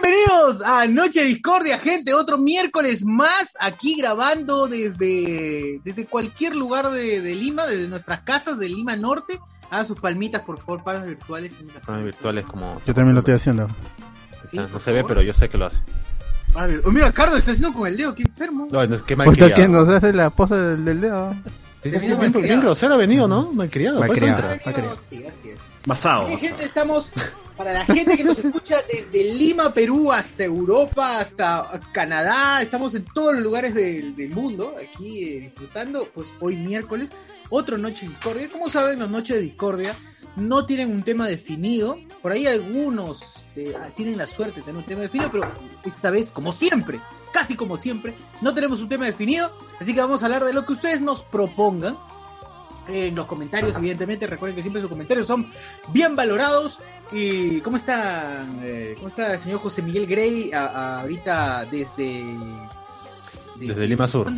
Bienvenidos 0.00 0.62
a 0.62 0.86
Noche 0.86 1.24
Discordia, 1.24 1.78
gente. 1.78 2.14
Otro 2.14 2.38
miércoles 2.38 3.04
más 3.04 3.54
aquí 3.60 3.96
grabando 3.96 4.68
desde, 4.68 5.80
desde 5.82 6.04
cualquier 6.06 6.54
lugar 6.54 6.90
de, 6.90 7.20
de 7.20 7.34
Lima, 7.34 7.66
desde 7.66 7.88
nuestras 7.88 8.20
casas 8.20 8.58
de 8.58 8.68
Lima 8.68 8.94
Norte. 8.96 9.40
Hagan 9.70 9.86
sus 9.86 9.98
palmitas, 10.00 10.42
por 10.42 10.58
favor, 10.60 10.84
palmas 10.84 11.08
virtuales. 11.08 11.52
Palmas 11.84 12.04
virtuales 12.04 12.44
como... 12.44 12.80
Yo 12.86 12.94
también 12.94 13.14
lo 13.14 13.20
estoy 13.20 13.34
haciendo. 13.34 13.68
Sí, 14.48 14.56
no 14.56 14.78
se 14.78 14.92
ve, 14.92 15.04
pero 15.04 15.20
yo 15.20 15.32
sé 15.32 15.48
que 15.48 15.58
lo 15.58 15.66
hace. 15.66 15.78
A 16.54 16.66
ver, 16.66 16.80
oh, 16.84 16.90
mira, 16.90 17.10
Cardo 17.12 17.36
está 17.36 17.50
haciendo 17.52 17.76
con 17.76 17.88
el 17.88 17.96
dedo, 17.96 18.14
qué 18.14 18.22
enfermo. 18.22 18.68
No, 18.70 18.86
no, 18.86 19.04
qué 19.04 19.16
Pues 19.16 19.28
malcriado. 19.28 19.54
que 19.54 19.68
nos 19.68 19.88
hace 19.88 20.12
la 20.12 20.30
pose 20.30 20.54
del, 20.54 20.84
del 20.84 21.00
dedo. 21.00 21.34
Sí, 21.82 21.90
sí, 21.92 21.98
bien, 21.98 22.18
malcriado. 22.18 22.40
bien 22.40 22.60
grosero 22.60 22.94
ha 22.94 22.96
venido, 22.96 23.28
¿no? 23.28 23.52
Malcriado. 23.52 24.00
Malcriado. 24.00 24.58
Ah, 24.64 24.72
creo. 24.72 24.96
Sí, 24.96 25.24
así 25.26 25.50
es. 25.50 25.62
Basado. 25.86 26.36
Gente, 26.38 26.64
estamos 26.64 27.12
para 27.56 27.72
la 27.72 27.84
gente 27.84 28.16
que 28.16 28.24
nos 28.24 28.38
escucha 28.38 28.76
desde 28.90 29.32
Lima, 29.32 29.72
Perú, 29.72 30.12
hasta 30.12 30.44
Europa, 30.44 31.20
hasta 31.20 31.80
Canadá, 31.92 32.62
estamos 32.62 32.94
en 32.94 33.04
todos 33.04 33.34
los 33.34 33.42
lugares 33.42 33.74
del, 33.74 34.14
del 34.14 34.30
mundo, 34.30 34.76
aquí 34.80 35.24
eh, 35.24 35.40
disfrutando, 35.40 36.08
pues 36.14 36.28
hoy 36.40 36.56
miércoles, 36.56 37.10
otra 37.50 37.76
noche 37.78 38.06
de 38.06 38.10
discordia. 38.12 38.48
Como 38.48 38.70
saben, 38.70 39.00
las 39.00 39.10
noches 39.10 39.36
de 39.36 39.42
discordia 39.42 39.94
no 40.36 40.66
tienen 40.66 40.92
un 40.92 41.02
tema 41.02 41.26
definido, 41.26 41.98
por 42.22 42.32
ahí 42.32 42.46
algunos 42.46 43.44
eh, 43.56 43.74
tienen 43.96 44.18
la 44.18 44.26
suerte 44.26 44.60
de 44.60 44.66
tener 44.66 44.78
un 44.78 44.84
tema 44.84 45.00
definido, 45.02 45.30
pero 45.32 45.50
esta 45.84 46.10
vez, 46.10 46.30
como 46.30 46.52
siempre, 46.52 47.00
casi 47.32 47.54
como 47.56 47.76
siempre, 47.76 48.14
no 48.40 48.54
tenemos 48.54 48.80
un 48.80 48.88
tema 48.88 49.04
definido, 49.06 49.50
así 49.80 49.94
que 49.94 50.00
vamos 50.00 50.22
a 50.22 50.26
hablar 50.26 50.44
de 50.44 50.52
lo 50.52 50.64
que 50.64 50.72
ustedes 50.72 51.00
nos 51.02 51.22
propongan 51.22 51.96
en 52.88 53.14
los 53.14 53.26
comentarios, 53.26 53.76
evidentemente. 53.76 54.26
Recuerden 54.26 54.56
que 54.56 54.62
siempre 54.62 54.80
sus 54.80 54.88
comentarios 54.88 55.26
son 55.26 55.46
bien 55.92 56.16
valorados. 56.16 56.78
¿Y 57.12 57.60
cómo 57.60 57.76
está, 57.76 58.46
eh, 58.62 58.94
cómo 58.96 59.08
está 59.08 59.34
el 59.34 59.38
señor 59.40 59.60
José 59.60 59.82
Miguel 59.82 60.06
Grey 60.06 60.52
a- 60.52 60.66
a- 60.66 61.00
ahorita 61.02 61.66
desde. 61.70 62.24
Desde 63.56 63.86
Lima 63.88 64.06
Sur. 64.06 64.30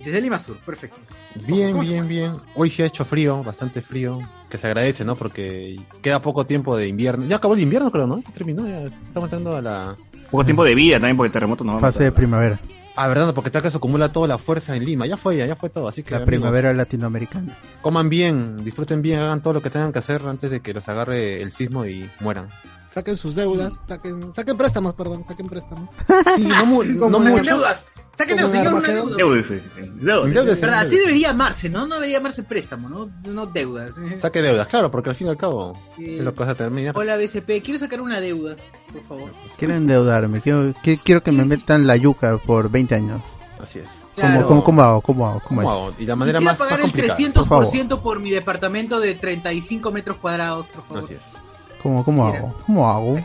Desde 0.00 0.20
Lima 0.20 0.40
Sur, 0.40 0.56
perfecto. 0.58 0.98
Bien, 1.46 1.70
¿Cómo 1.70 1.82
bien, 1.84 2.08
bien. 2.08 2.32
Hoy 2.56 2.68
sí 2.68 2.82
ha 2.82 2.86
hecho 2.86 3.04
frío, 3.04 3.42
bastante 3.44 3.80
frío. 3.80 4.18
Que 4.50 4.58
se 4.58 4.66
agradece, 4.66 5.04
¿no? 5.04 5.14
Porque 5.14 5.76
queda 6.02 6.20
poco 6.20 6.44
tiempo 6.44 6.76
de 6.76 6.88
invierno. 6.88 7.24
Ya 7.26 7.36
acabó 7.36 7.54
el 7.54 7.60
invierno, 7.60 7.92
creo, 7.92 8.08
¿no? 8.08 8.18
Ya 8.20 8.30
terminó, 8.32 8.66
ya 8.66 8.82
estamos 8.82 9.28
entrando 9.28 9.56
a 9.56 9.62
la... 9.62 9.96
Poco 10.30 10.44
tiempo 10.44 10.64
de 10.64 10.74
vida 10.74 10.96
también 10.96 11.16
porque 11.16 11.28
el 11.28 11.32
terremoto 11.32 11.64
no 11.64 11.72
va 11.72 11.78
a 11.78 11.80
Fase 11.80 12.04
de 12.04 12.12
primavera. 12.12 12.60
Ah, 12.96 13.08
verdad, 13.08 13.26
no, 13.26 13.34
porque 13.34 13.48
está 13.48 13.62
que 13.62 13.70
se 13.70 13.76
acumula 13.78 14.12
toda 14.12 14.28
la 14.28 14.36
fuerza 14.36 14.76
en 14.76 14.84
Lima. 14.84 15.06
Ya 15.06 15.16
fue, 15.16 15.36
ya, 15.36 15.46
ya 15.46 15.56
fue 15.56 15.70
todo. 15.70 15.88
Así 15.88 16.02
que 16.02 16.10
La 16.10 16.18
amigos, 16.18 16.28
primavera 16.32 16.72
latinoamericana. 16.72 17.56
coman 17.80 18.08
bien, 18.08 18.62
disfruten 18.64 19.00
bien, 19.00 19.20
hagan 19.20 19.42
todo 19.42 19.54
lo 19.54 19.62
que 19.62 19.70
tengan 19.70 19.92
que 19.92 20.00
hacer 20.00 20.22
antes 20.26 20.50
de 20.50 20.60
que 20.60 20.74
los 20.74 20.88
agarre 20.88 21.40
el 21.40 21.52
sismo 21.52 21.86
y 21.86 22.08
mueran. 22.20 22.48
Saquen 22.92 23.16
sus 23.16 23.36
deudas, 23.36 23.72
saquen, 23.86 24.32
saquen 24.32 24.56
préstamos, 24.56 24.94
perdón, 24.94 25.24
saquen 25.24 25.46
préstamos. 25.46 25.88
Sí, 26.36 26.42
no, 26.42 26.66
mu- 26.66 26.82
no 26.82 27.20
mucho. 27.20 27.44
deudas. 27.44 27.84
Saquen 28.12 28.36
deudas, 28.36 28.52
señor, 28.52 28.74
una 28.74 28.88
deuda. 28.88 29.16
Deúdese. 29.16 29.62
Endeúdese. 29.78 30.60
¿Verdad? 30.62 30.86
Así 30.86 30.96
debería 30.98 31.30
amarse, 31.30 31.68
¿no? 31.68 31.86
No 31.86 31.94
debería 31.94 32.18
amarse 32.18 32.42
préstamo, 32.42 32.88
¿no? 32.88 33.08
No 33.28 33.46
deudas. 33.46 33.92
Saque 34.16 34.42
deudas, 34.42 34.66
claro, 34.66 34.90
porque 34.90 35.10
al 35.10 35.14
fin 35.14 35.28
y 35.28 35.30
al 35.30 35.36
cabo 35.36 35.74
Eh, 35.98 36.16
es 36.18 36.24
lo 36.24 36.34
que 36.34 36.40
vas 36.40 36.48
a 36.48 36.54
terminar. 36.56 36.96
Hola, 36.98 37.14
BCP, 37.16 37.62
quiero 37.62 37.78
sacar 37.78 38.00
una 38.00 38.20
deuda, 38.20 38.56
por 38.92 39.02
favor. 39.04 39.30
Quiero 39.56 39.74
endeudarme. 39.74 40.40
Quiero, 40.40 40.74
que- 40.82 40.98
quiero 40.98 41.22
que 41.22 41.30
me 41.30 41.44
metan 41.44 41.86
la 41.86 41.94
yuca 41.96 42.38
por 42.38 42.70
20 42.70 42.96
años. 42.96 43.22
Así 43.60 43.78
es. 43.78 43.88
¿Cómo, 44.16 44.32
Claro. 44.32 44.46
cómo, 44.48 44.64
cómo 44.64 44.82
hago? 44.82 45.00
¿Cómo 45.00 45.28
hago? 45.28 45.40
¿Cómo, 45.46 45.60
¿Cómo 45.62 45.70
hago? 45.70 45.92
Y 45.98 46.06
la 46.06 46.16
manera 46.16 46.40
Quisiera 46.40 46.52
más, 46.52 46.58
más 46.58 46.68
pagar 46.68 46.80
el 46.80 46.90
complicada. 46.90 47.16
300% 47.16 48.00
por, 48.02 48.18
mi 48.18 48.30
departamento 48.30 48.98
de 48.98 49.14
35 49.14 49.92
metros 49.92 50.16
cuadrados, 50.16 50.66
por 50.68 50.84
favor. 50.86 51.04
Así 51.04 51.14
es. 51.14 51.22
¿Cómo, 51.82 52.04
cómo 52.04 52.26
hago? 52.26 52.54
¿Cómo 52.66 52.90
hago? 52.90 53.20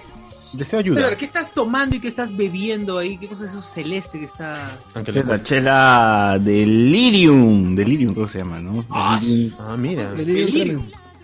Deseo 0.53 0.79
ayuda. 0.79 1.15
¿qué 1.17 1.25
estás 1.25 1.51
tomando 1.51 1.95
y 1.95 1.99
qué 1.99 2.07
estás 2.07 2.35
bebiendo 2.35 2.97
ahí? 2.97 3.17
¿Qué 3.17 3.27
cosa 3.27 3.45
es 3.45 3.51
eso 3.51 3.61
celeste 3.61 4.19
que 4.19 4.25
está...? 4.25 4.53
Aunque 4.93 5.11
le 5.11 5.43
Chela, 5.43 6.39
Delirium. 6.41 7.75
Delirium 7.75 8.13
creo 8.13 8.25
que 8.25 8.31
se 8.31 8.39
llama, 8.39 8.59
¿no? 8.59 8.85
Ah. 8.89 9.19
Ah, 9.59 9.75
mira. 9.77 10.11
Delirium 10.13 10.81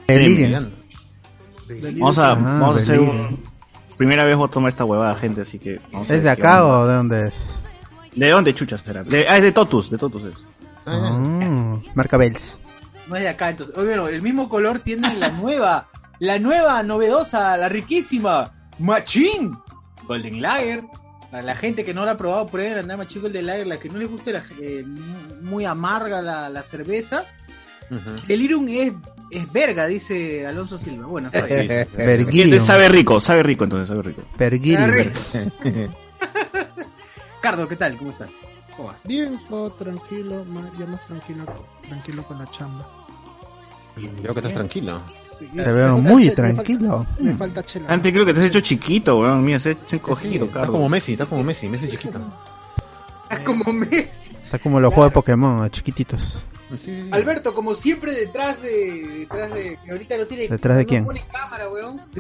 Delirium. 0.08 0.72
Vamos 2.00 2.18
a, 2.18 2.32
Ah, 2.32 2.36
vamos 2.36 2.78
a 2.78 2.80
hacer 2.82 3.00
un... 3.00 3.40
Primera 3.98 4.26
vez 4.26 4.36
voy 4.36 4.48
a 4.48 4.52
tomar 4.52 4.70
esta 4.70 4.84
huevada, 4.84 5.16
gente, 5.16 5.42
así 5.42 5.60
que... 5.60 5.80
vamos 5.92 6.10
a 6.10 6.16
¿Es 6.16 6.24
de 6.24 6.30
acá 6.30 6.66
o 6.66 6.88
de 6.88 6.96
dónde 6.96 7.28
es? 7.28 7.60
¿De 8.16 8.30
dónde 8.30 8.54
chuchas 8.54 8.82
será? 8.84 9.04
De- 9.04 9.28
ah, 9.30 9.38
es 9.38 9.44
de 9.44 9.52
Totus, 9.52 9.90
de 9.90 9.98
Totus 9.98 10.24
es. 10.24 10.34
Ah, 10.86 11.12
Ah, 11.14 11.78
marca 11.94 12.18
Bells. 12.18 12.60
No 13.08 13.16
es 13.16 13.22
de 13.22 13.30
acá, 13.30 13.52
entonces. 13.52 13.76
Oye, 13.78 13.86
bueno, 13.88 14.08
el 14.08 14.22
mismo 14.22 14.50
color 14.50 14.80
tiene 14.80 15.14
la 15.16 15.30
nueva, 15.32 15.88
la 16.22 16.38
nueva, 16.38 16.84
novedosa, 16.84 17.58
la 17.58 17.68
riquísima, 17.68 18.70
Machín 18.78 19.58
Golden 20.08 20.40
Lager. 20.42 20.84
Para 21.32 21.44
la 21.44 21.56
gente 21.56 21.84
que 21.84 21.96
no 21.96 22.06
la 22.06 22.12
ha 22.12 22.18
probado, 22.18 22.46
prueben 22.46 22.76
la 22.76 22.84
nueva 22.84 22.98
Machín 23.04 23.24
Golden 23.24 23.48
Lager, 23.48 23.66
la 23.66 23.80
que 23.80 23.90
no 23.90 23.98
le 23.98 24.06
guste 24.06 24.32
la, 24.32 24.44
eh, 24.62 24.86
muy 25.42 25.66
amarga 25.66 26.22
la, 26.22 26.48
la 26.50 26.62
cerveza. 26.62 27.26
ujú. 27.90 28.28
Delirium 28.28 28.68
es, 28.70 28.94
es 29.32 29.52
verga, 29.52 29.88
dice 29.88 30.46
Alonso 30.46 30.78
Silva. 30.78 31.08
Bueno, 31.08 31.30
está 31.30 31.42
bien. 31.48 31.88
Entonces 31.98 32.64
sabe 32.64 32.88
rico, 32.88 33.20
sabe 33.20 33.42
rico 33.42 33.64
entonces, 33.64 33.90
sabe 33.90 34.04
rico. 34.04 34.22
Pergirium. 34.38 34.92
Cardo, 37.42 37.68
¿qué 37.68 37.78
tal? 37.78 37.98
¿Cómo 37.98 38.12
estás? 38.12 38.34
¿Cómo 38.78 38.90
vas? 38.90 39.08
Bien, 39.08 39.42
todo 39.50 39.72
tranquilo, 39.72 40.46
más, 40.46 40.66
ya 40.78 40.86
más 40.86 41.04
tranquilo, 41.08 41.46
tranquilo 41.88 42.22
con 42.24 42.38
la 42.38 42.46
chamba. 42.52 42.88
Veo 44.22 44.36
que 44.36 44.40
estás 44.40 44.54
tranquilo. 44.54 45.02
Te 45.48 45.72
veo 45.72 45.98
muy 46.00 46.30
chela, 46.30 46.44
me 46.50 46.54
falta- 46.56 46.64
tranquilo. 46.64 47.06
Me 47.20 47.36
falta 47.36 47.64
chela. 47.64 47.92
Antes 47.94 48.12
creo 48.14 48.26
que 48.26 48.34
te 48.34 48.40
has 48.40 48.46
hecho 48.46 48.60
chiquito, 48.62 49.20
weón. 49.20 49.44
Mira, 49.44 49.60
se 49.60 49.78
se 49.86 49.96
ha 49.96 50.00
encogido, 50.00 50.46
Estás 50.46 50.68
como 50.70 50.88
Messi, 50.90 51.14
estás 51.14 51.28
como 51.28 51.44
Messi, 51.44 51.68
Messi 51.70 51.90
chiquito. 51.90 52.20
Estás 53.24 53.40
como 53.46 53.72
Messi. 53.74 54.32
Está 54.44 54.60
como 54.60 54.80
los 54.80 54.94
juegos 54.94 55.12
de 55.12 55.14
Pokémon, 55.14 55.70
chiquititos. 55.70 56.44
Sí, 56.72 56.78
sí, 56.78 57.02
sí. 57.04 57.10
Alberto, 57.12 57.54
como 57.54 57.76
siempre, 57.76 58.14
detrás 58.14 58.62
de. 58.62 59.28
Detrás 59.30 59.54
de. 59.54 59.78
Que 59.84 59.92
ahorita 59.92 60.18
no 60.18 60.26
tiene. 60.26 60.48
¿Detrás 60.48 60.78
de 60.78 60.84
no 60.84 60.90
quién? 60.90 61.06
pone 61.06 61.24
cámara, 61.32 61.70
weón. 61.70 62.00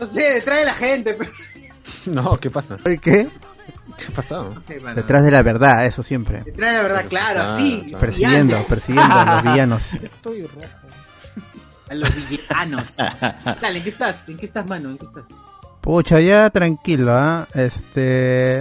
No 0.00 0.06
sé, 0.06 0.20
detrás 0.34 0.58
de 0.60 0.64
la 0.64 0.74
gente. 0.74 1.14
pero- 1.14 1.30
No, 2.06 2.38
¿qué 2.38 2.50
pasa? 2.50 2.78
¿Qué? 2.84 2.98
¿Qué 3.00 4.06
ha 4.08 4.14
pasado? 4.14 4.52
No 4.54 4.60
sé, 4.60 4.78
mano. 4.80 4.94
Detrás 4.94 5.24
de 5.24 5.30
la 5.30 5.42
verdad, 5.42 5.84
eso 5.86 6.02
siempre. 6.02 6.42
Detrás 6.44 6.70
de 6.72 6.76
la 6.76 6.82
verdad, 6.84 7.04
claro, 7.08 7.40
Ah, 7.40 7.54
así. 7.56 7.82
claro. 7.88 7.98
Persiguiendo, 7.98 8.66
persiguiendo 8.66 9.14
a 9.14 9.34
los 9.42 9.42
villanos. 9.52 9.94
Estoy 9.94 10.42
rojo. 10.42 10.66
A 11.90 11.94
los 11.94 12.10
villanos. 12.28 12.84
Dale, 12.96 13.78
¿en 13.78 13.82
qué 13.82 13.88
estás? 13.88 14.28
¿En 14.28 14.36
qué 14.36 14.46
estás, 14.46 14.66
mano? 14.66 14.90
¿En 14.90 14.98
qué 14.98 15.06
estás? 15.06 15.28
Pucha, 15.80 16.20
ya 16.20 16.50
tranquilo, 16.50 17.12
¿ah? 17.12 17.46
Este, 17.54 18.60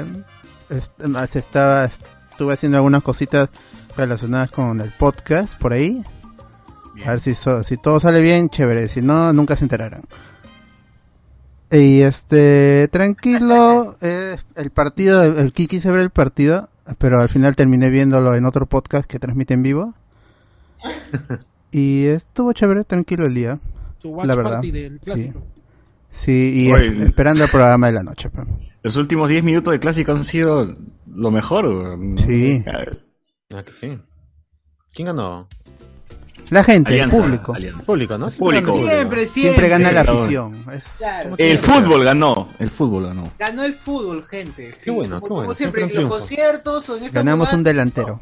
este, 0.70 1.40
estaba, 1.40 1.86
estuve 1.86 2.54
haciendo 2.54 2.78
algunas 2.78 3.04
cositas 3.04 3.50
relacionadas 3.98 4.52
con 4.52 4.80
el 4.82 4.92
podcast 4.92 5.58
por 5.58 5.74
ahí. 5.74 6.04
A 7.06 7.12
ver 7.12 7.20
si, 7.20 7.36
so- 7.36 7.64
si 7.64 7.78
todo 7.78 8.00
sale 8.00 8.22
bien, 8.22 8.50
chévere. 8.50 8.88
Si 8.88 9.02
no, 9.02 9.34
nunca 9.34 9.56
se 9.56 9.66
enterarán. 9.66 10.04
Y 11.70 12.02
este, 12.02 12.88
tranquilo, 12.92 13.98
eh, 14.02 14.38
el 14.56 14.70
partido, 14.72 15.24
el, 15.24 15.38
el 15.38 15.54
que 15.54 15.68
quise 15.68 15.92
ver 15.92 16.00
el 16.00 16.12
partido, 16.12 16.70
pero 16.98 17.20
al 17.22 17.28
final 17.28 17.56
terminé 17.58 17.90
viéndolo 17.90 18.36
en 18.36 18.46
otro 18.46 18.66
podcast 18.68 19.06
que 19.10 19.20
transmite 19.20 19.54
en 19.54 19.64
vivo. 19.64 19.94
Y 21.72 22.06
estuvo 22.06 22.54
chévere, 22.54 22.84
tranquilo 22.84 23.26
el 23.26 23.34
día. 23.34 23.60
Su 24.02 24.10
watch 24.10 24.28
La 24.28 24.36
verdad, 24.36 24.52
party 24.54 24.72
del 24.72 25.00
clásico. 25.00 25.42
Sí, 26.10 26.54
y 26.56 26.72
Oye. 26.72 27.04
esperando 27.04 27.44
el 27.44 27.50
programa 27.50 27.88
de 27.88 27.94
la 27.94 28.04
noche. 28.04 28.30
pues. 28.30 28.48
Los 28.84 28.96
últimos 28.98 29.30
10 29.30 29.44
minutos 29.44 29.72
del 29.72 29.80
clásico 29.80 30.14
han 30.14 30.24
sido 30.24 30.76
lo 31.08 31.32
mejor, 31.32 31.68
weón. 31.68 32.18
Sí. 32.18 32.64
Ah, 33.54 33.64
que 33.64 33.72
sí. 33.72 34.00
¿Quién 34.94 35.08
ganó? 35.08 35.48
La 36.50 36.64
gente, 36.64 36.92
Alianza, 36.94 37.18
el 37.18 37.24
público. 37.24 37.54
Alianza. 37.54 37.84
Público, 37.84 38.18
¿no? 38.18 38.30
Público. 38.30 38.72
Siempre, 38.74 39.26
siempre. 39.26 39.26
Siempre 39.28 39.68
gana 39.70 39.92
la 39.92 40.02
afición. 40.02 40.64
Es- 40.72 40.96
Claro, 40.98 41.36
El 41.38 41.58
fútbol 41.58 42.04
ganó, 42.06 42.50
el 42.60 42.70
fútbol 42.70 43.08
ganó. 43.08 43.32
Ganó 43.38 43.64
el 43.64 43.74
fútbol, 43.74 44.24
gente. 44.24 44.72
sí. 44.72 44.86
Qué 44.86 44.92
bueno, 44.92 45.20
como, 45.20 45.28
qué 45.28 45.34
bueno, 45.34 45.44
Como 45.48 45.54
siempre, 45.56 45.82
siempre 45.82 46.02
en 46.04 46.10
los 46.10 46.20
conciertos 46.20 46.90
o 46.90 46.98
en 46.98 47.12
ganamos 47.12 47.52
un 47.52 47.64
delantero. 47.64 48.22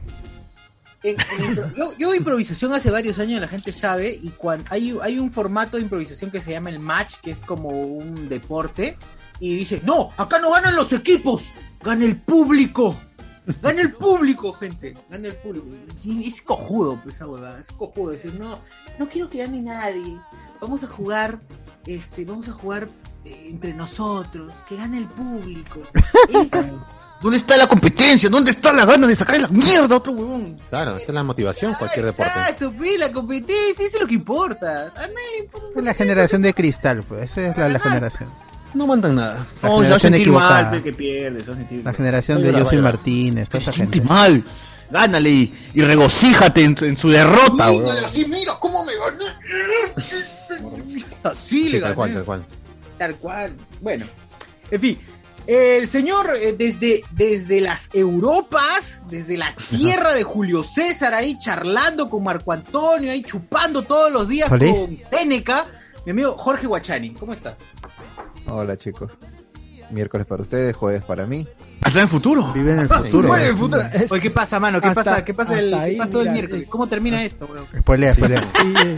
En- 1.10 1.18
en 1.20 1.56
impro- 1.56 1.74
yo, 1.78 1.98
yo 1.98 2.14
improvisación 2.16 2.74
hace 2.74 2.92
varios 2.92 3.20
años, 3.20 3.40
la 3.42 3.48
gente 3.48 3.72
sabe, 3.72 4.20
y 4.22 4.30
cuando 4.30 4.66
hay, 4.70 4.98
hay 5.02 5.20
un 5.20 5.32
formato 5.32 5.78
de 5.78 5.84
improvisación 5.84 6.32
que 6.32 6.42
se 6.42 6.52
llama 6.52 6.70
el 6.70 6.80
match, 6.80 7.16
que 7.22 7.32
es 7.32 7.42
como 7.42 7.70
un 7.70 8.28
deporte, 8.30 8.98
y 9.40 9.56
dice, 9.58 9.82
no, 9.86 10.12
acá 10.18 10.40
no 10.40 10.52
ganan 10.52 10.76
los 10.76 10.92
equipos, 10.94 11.52
gana 11.82 12.06
el 12.06 12.18
público. 12.18 12.96
Gana 13.62 13.82
el 13.82 13.92
público, 13.92 14.54
gente. 14.54 14.96
Gana 15.08 15.28
el 15.28 15.36
público. 15.36 15.68
Es 16.04 16.42
cojudo, 16.42 17.00
pues, 17.04 17.16
esa 17.18 17.28
huevada. 17.28 17.60
Es 17.60 17.68
cojudo. 17.68 18.10
Decir, 18.10 18.34
no, 18.40 18.58
no 18.98 19.08
quiero 19.08 19.30
que 19.30 19.38
gane 19.38 19.62
nadie. 19.62 20.18
Vamos 20.60 20.84
a 20.84 20.88
jugar, 20.88 21.40
este, 21.86 22.26
vamos 22.26 22.50
a 22.50 22.54
jugar 22.54 22.90
eh, 23.24 23.48
entre 23.52 23.76
nosotros. 23.76 24.52
Que 24.68 24.78
gane 24.78 24.98
el 24.98 25.06
público. 25.06 25.80
¿Dónde 27.26 27.40
está 27.40 27.58
la 27.58 27.68
competencia? 27.68 28.30
¿Dónde 28.30 28.52
está 28.52 28.72
la 28.72 28.86
gana 28.86 29.08
de 29.08 29.16
sacar 29.16 29.40
la 29.40 29.48
mierda 29.48 29.96
a 29.96 29.98
otro 29.98 30.14
huevón? 30.14 30.56
Claro, 30.70 30.96
esa 30.98 31.08
es 31.08 31.14
la 31.16 31.24
motivación, 31.24 31.74
cualquier 31.74 32.06
deporte. 32.06 32.32
Exacto, 32.32 32.72
pues, 32.78 33.00
la 33.00 33.12
competencia, 33.12 33.84
eso 33.84 33.96
es 33.98 34.00
lo 34.02 34.06
que 34.08 34.14
importa. 34.14 34.94
A 34.96 35.02
nadie 35.08 35.16
le 35.32 35.38
importa. 35.46 35.80
Es 35.80 35.84
la 35.86 35.94
generación 35.96 36.42
de 36.44 36.54
cristal, 36.54 37.02
pues. 37.02 37.24
Esa 37.24 37.48
es 37.50 37.58
la, 37.58 37.68
la 37.70 37.80
generación. 37.80 38.30
no 38.76 38.86
mandan 38.86 39.16
nada. 39.16 39.34
La 39.40 39.44
se 39.62 39.68
a 39.68 39.70
generación 39.72 40.00
sentir 40.02 40.22
equivocada. 40.22 40.70
mal, 40.70 40.84
que 40.84 40.94
pierde, 40.94 41.40
se 41.42 41.48
va 41.48 41.54
a 41.54 41.58
sentir 41.58 41.82
La 41.84 41.94
generación 41.94 42.42
de 42.44 42.52
va. 42.52 42.82
Martínez, 42.82 43.50
toda 43.50 43.60
Se 43.62 43.70
esa 43.70 43.76
siente 43.76 43.98
gente. 43.98 44.14
mal. 44.14 44.44
Gánale 44.92 45.30
y, 45.32 45.54
y 45.74 45.82
regocíjate 45.82 46.64
en, 46.64 46.76
en 46.80 46.96
su 46.96 47.10
derrota, 47.10 47.72
weón. 47.72 48.06
así, 48.06 48.24
mira 48.26 48.54
cómo 48.60 48.86
me 48.86 48.94
gané. 48.96 49.26
Así 51.24 51.64
Sí, 51.64 51.70
le 51.70 51.82
tal 51.82 51.96
cual, 51.96 52.14
tal 52.14 52.24
cual. 52.24 52.46
Tal 53.00 53.16
cual. 53.16 53.54
Bueno, 53.82 54.06
en 54.70 54.80
fin. 54.80 55.00
El 55.48 55.86
señor, 55.88 56.32
eh, 56.36 56.56
desde, 56.58 57.04
desde 57.12 57.62
las 57.62 57.90
Europas, 57.94 59.04
desde 59.10 59.38
la 59.38 59.54
tierra 59.70 60.14
de 60.14 60.24
Julio 60.24 60.64
César, 60.64 61.14
ahí 61.14 61.38
charlando 61.38 62.10
con 62.10 62.24
Marco 62.24 62.52
Antonio, 62.52 63.12
ahí 63.12 63.22
chupando 63.22 63.84
todos 63.84 64.12
los 64.12 64.28
días 64.28 64.50
con 64.50 64.98
Seneca, 64.98 65.66
mi 66.06 66.12
amigo 66.12 66.36
Jorge 66.38 66.66
Guachani. 66.68 67.14
¿Cómo 67.14 67.34
está? 67.34 67.58
Hola 68.48 68.76
chicos. 68.78 69.12
Miércoles 69.92 70.26
para 70.26 70.42
ustedes, 70.42 70.76
jueves 70.76 71.04
para 71.04 71.28
mí. 71.28 71.48
Hasta 71.84 72.00
en 72.00 72.04
el 72.06 72.10
futuro. 72.10 72.52
Vive 72.54 72.74
en 72.74 72.80
el 72.80 72.90
futuro. 72.90 73.28
Bueno, 73.28 73.44
en 73.44 73.50
el 73.52 73.56
futuro. 73.56 73.82
Es- 73.94 74.12
Oye, 74.12 74.22
¿qué 74.22 74.32
pasa, 74.32 74.60
mano? 74.60 74.82
¿Qué 74.82 74.88
hasta- 74.88 75.04
pasa? 75.04 75.24
¿Qué 75.26 75.34
pasa 75.36 75.60
el, 75.60 75.72
hasta 75.74 75.86
qué 75.86 75.92
ahí, 75.92 75.98
pasó 75.98 76.22
el 76.22 76.32
miércoles? 76.32 76.64
es- 76.66 76.70
¿Cómo 76.72 76.90
termina 76.90 77.24
esto, 77.24 77.46
weón? 77.46 77.68
Spoilea, 77.82 78.16
spoilea. 78.16 78.42
Sí, 78.42 78.74
eh, 78.84 78.96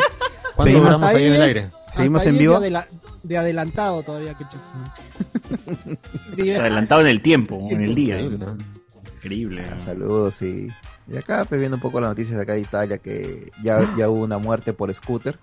¿Cuándo 0.56 0.80
Seguimos- 0.88 1.04
ahí 1.04 1.26
en 1.26 1.34
el 1.34 1.42
es- 1.42 1.48
aire? 1.48 1.70
Seguimos 1.94 2.22
en 2.24 2.30
ahí 2.34 2.38
vivo. 2.40 2.60
De, 2.62 2.84
de 3.28 3.38
adelantado 3.38 4.04
todavía, 4.04 4.34
que 4.36 4.46
Vive- 6.36 6.58
Adelantado 6.60 7.02
en 7.02 7.08
el 7.08 7.22
tiempo, 7.22 7.68
en 7.70 7.82
el 7.82 7.96
día. 7.96 8.20
Increíble, 8.20 8.46
¿no? 8.46 8.58
Increíble. 9.16 9.66
Ah, 9.70 9.80
Saludos 9.84 10.42
y, 10.42 10.70
y 11.08 11.18
acá 11.18 11.46
pues, 11.48 11.60
viendo 11.60 11.78
un 11.78 11.82
poco 11.82 12.00
las 12.00 12.10
noticias 12.10 12.38
de 12.38 12.44
acá 12.44 12.54
de 12.54 12.62
Italia 12.62 12.98
que 13.00 13.52
ya, 13.62 13.96
ya 13.98 14.10
hubo 14.10 14.24
una 14.24 14.38
muerte 14.38 14.74
por 14.74 14.94
scooter, 14.94 15.40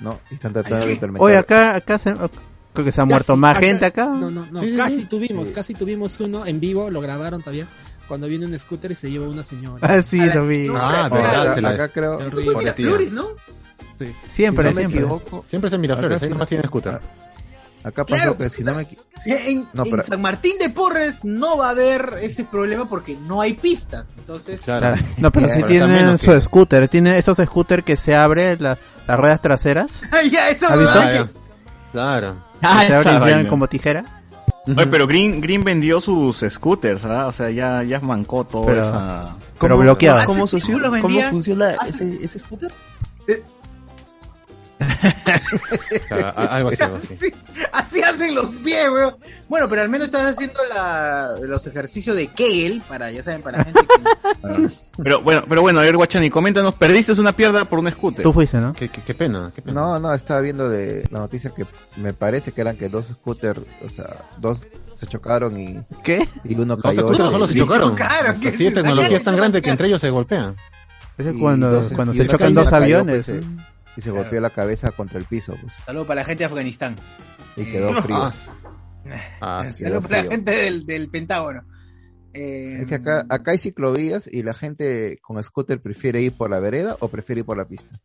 ¿no? 0.00 0.20
Y 0.30 0.34
están 0.34 0.52
tratando 0.52 0.86
de 0.86 0.92
implementar. 0.92 1.24
Oye, 1.26 1.36
acá, 1.36 1.76
acá 1.76 1.98
se, 1.98 2.14
creo 2.14 2.84
que 2.84 2.92
se 2.92 3.00
ha 3.00 3.04
Casi, 3.04 3.08
muerto 3.08 3.36
más 3.36 3.58
gente 3.58 3.86
acá. 3.86 4.06
No, 4.06 4.30
no, 4.30 4.46
no, 4.46 4.60
Sí, 4.60 4.74
casi 4.76 4.96
sí. 4.98 5.04
tuvimos, 5.06 5.48
Sí. 5.48 5.54
casi 5.54 5.74
tuvimos 5.74 6.18
uno 6.20 6.44
en 6.46 6.60
vivo, 6.60 6.90
lo 6.90 7.00
grabaron 7.00 7.40
todavía, 7.40 7.66
cuando 8.08 8.26
viene 8.26 8.46
un 8.46 8.58
scooter 8.58 8.90
y 8.90 8.94
se 8.94 9.10
lleva 9.10 9.26
una 9.28 9.44
señora. 9.44 9.78
Ah, 9.88 10.02
sí, 10.02 10.20
lo 10.34 10.46
vi. 10.46 10.66
no, 10.66 10.76
Ah, 10.76 11.08
Pero 11.10 11.22
verdad, 11.22 11.42
acá, 11.42 11.54
se 11.54 11.66
acá 11.66 11.88
creo, 11.88 12.16
horrible. 12.18 12.56
Miraflores, 12.58 13.12
¿no? 13.12 13.28
Siempre, 14.28 14.64
si 14.68 14.70
no 14.70 14.74
me 14.74 14.80
siempre. 14.82 15.00
equivoco, 15.00 15.44
Siempre 15.48 15.68
es 15.68 15.74
en 15.74 15.80
Miraflores, 15.80 16.16
Acá 16.16 16.24
ahí 16.24 16.28
sí. 16.30 16.34
nomás 16.34 16.48
tiene 16.48 16.64
scooter. 16.64 17.00
acá 17.84 18.04
pasó 18.04 18.20
Claro. 18.22 18.36
que 18.38 18.50
si 18.50 18.64
no 18.64 18.74
me 18.74 18.84
si- 18.84 19.30
En, 19.30 19.66
No, 19.72 19.84
en 19.84 19.90
pero- 19.90 20.02
San 20.02 20.20
Martín 20.20 20.58
de 20.58 20.70
Porres 20.70 21.24
no 21.24 21.56
va 21.56 21.68
a 21.68 21.70
haber 21.70 22.18
ese 22.20 22.42
problema 22.44 22.88
porque 22.88 23.16
no 23.16 23.40
hay 23.40 23.54
pista. 23.54 24.06
Entonces, 24.18 24.62
Claro. 24.62 24.80
Claro. 24.96 25.02
No, 25.18 25.30
pero 25.30 25.46
pero 25.46 25.66
tienen 25.66 26.18
su 26.18 26.32
que- 26.32 26.40
scooter. 26.40 26.88
Tiene 26.88 27.16
esos 27.18 27.36
scooters 27.38 27.84
que 27.84 27.94
se 27.96 28.16
abren 28.16 28.56
la- 28.60 28.76
las 29.06 29.18
ruedas 29.20 29.40
traseras. 29.40 30.02
ya, 30.32 30.48
eso 30.50 30.66
Ah, 30.68 31.12
ya. 31.12 31.28
Claro. 31.92 32.42
Ah, 32.62 32.84
que 32.86 33.02
se 33.02 33.08
abren 33.08 33.46
como 33.46 33.68
tijera. 33.68 34.04
Oye, 34.66 34.86
pero 34.88 35.06
Green, 35.06 35.40
Green 35.40 35.62
vendió 35.62 36.00
sus 36.00 36.38
scooters, 36.48 37.04
¿verdad? 37.04 37.28
O 37.28 37.32
sea, 37.32 37.50
ya, 37.50 37.84
ya 37.84 38.00
mancó 38.00 38.42
toda 38.44 38.66
Pero- 38.66 38.82
esa... 38.82 39.36
Pero 39.60 39.78
bloqueado. 39.78 40.24
¿Cómo 40.26 40.44
¿Cómo, 40.48 41.00
¿Cómo 41.02 41.22
funciona 41.30 41.76
ese, 41.86 42.18
ese 42.20 42.40
scooter? 42.40 42.72
Claro, 43.26 43.42
a- 43.42 43.55
algo 46.36 46.68
así, 46.70 46.82
algo 46.82 46.96
así. 46.96 47.14
Sí, 47.16 47.32
así 47.72 48.02
hacen 48.02 48.34
los 48.34 48.52
pies, 48.56 48.88
weón. 48.90 49.16
Bueno, 49.48 49.68
pero 49.68 49.82
al 49.82 49.88
menos 49.88 50.06
estás 50.06 50.26
haciendo 50.32 50.60
la, 50.68 51.36
los 51.40 51.66
ejercicios 51.66 52.14
de 52.16 52.28
Kegel, 52.28 52.82
para, 52.86 53.10
ya 53.10 53.22
saben, 53.22 53.42
para 53.42 53.58
la 53.58 53.64
gente 53.64 53.80
que... 53.80 54.68
Pero 55.02 55.20
bueno, 55.20 55.42
pero 55.46 55.60
bueno, 55.60 55.80
a 55.80 55.82
ver, 55.82 55.94
Guachani, 55.94 56.30
coméntanos, 56.30 56.74
perdiste 56.74 57.12
una 57.20 57.32
pierna 57.32 57.66
por 57.66 57.78
un 57.78 57.90
scooter. 57.92 58.22
Tú 58.22 58.32
fuiste, 58.32 58.56
¿no? 58.58 58.72
Qué, 58.72 58.88
qué, 58.88 59.02
qué 59.02 59.12
pena, 59.14 59.52
qué 59.54 59.60
pena. 59.60 59.78
No, 59.78 60.00
no, 60.00 60.14
estaba 60.14 60.40
viendo 60.40 60.70
de 60.70 61.06
la 61.10 61.18
noticia 61.18 61.50
que 61.50 61.66
me 61.96 62.14
parece 62.14 62.52
que 62.52 62.62
eran 62.62 62.76
que 62.78 62.88
dos 62.88 63.08
scooters, 63.08 63.60
o 63.84 63.90
sea, 63.90 64.06
dos 64.38 64.66
se 64.96 65.06
chocaron 65.06 65.58
y, 65.60 65.78
¿Qué? 66.02 66.26
y 66.44 66.54
uno 66.54 66.76
Los 66.76 66.82
cayó. 66.82 67.02
scooters 67.02 67.30
solo 67.30 67.46
se 67.46 67.54
chocaron. 67.56 67.90
chocaron, 67.90 68.30
O 68.36 68.36
sea, 68.38 68.50
que 68.50 68.56
sí, 68.56 68.70
tecnología 68.72 69.16
es 69.18 69.22
tan 69.24 69.34
de 69.34 69.40
grande 69.40 69.60
que 69.62 69.68
entre 69.68 69.88
ellos 69.88 70.00
se 70.00 70.08
golpean. 70.08 70.56
Ese 71.18 71.30
es 71.30 71.36
cuando, 71.38 71.82
cuando 71.94 72.14
se 72.14 72.26
chocan 72.26 72.54
dos 72.54 72.70
cayó, 72.70 73.00
aviones. 73.00 73.26
pues, 73.26 73.42
¿eh? 73.42 73.46
Y 73.96 74.00
se 74.02 74.10
golpeó 74.10 74.40
la 74.40 74.50
cabeza 74.50 74.90
contra 74.92 75.18
el 75.18 75.24
piso, 75.24 75.54
pues, 75.60 75.72
Saludos 75.84 76.06
para 76.06 76.20
la 76.20 76.24
gente 76.26 76.40
de 76.40 76.44
Afganistán. 76.46 76.96
y 77.56 77.64
quedó 77.64 78.00
frío. 78.02 78.32
Ah, 79.40 79.64
Saludos 79.78 80.04
para 80.06 80.24
la 80.24 80.30
gente 80.30 80.50
del, 80.50 80.84
del 80.84 81.08
Pentágono. 81.10 81.62
Eh, 82.34 82.78
Es 82.80 82.86
que 82.86 82.96
acá, 82.96 83.24
acá 83.28 83.52
hay 83.52 83.58
ciclovías 83.58 84.26
y 84.26 84.42
la 84.42 84.52
gente 84.52 85.18
con 85.22 85.40
scooter 85.42 85.80
prefiere 85.80 86.20
ir 86.20 86.32
por 86.32 86.50
la 86.50 86.58
vereda 86.58 86.96
o 86.98 87.06
prefiere 87.08 87.40
ir 87.40 87.44
por 87.46 87.56
la 87.56 87.66
pista. 87.68 88.00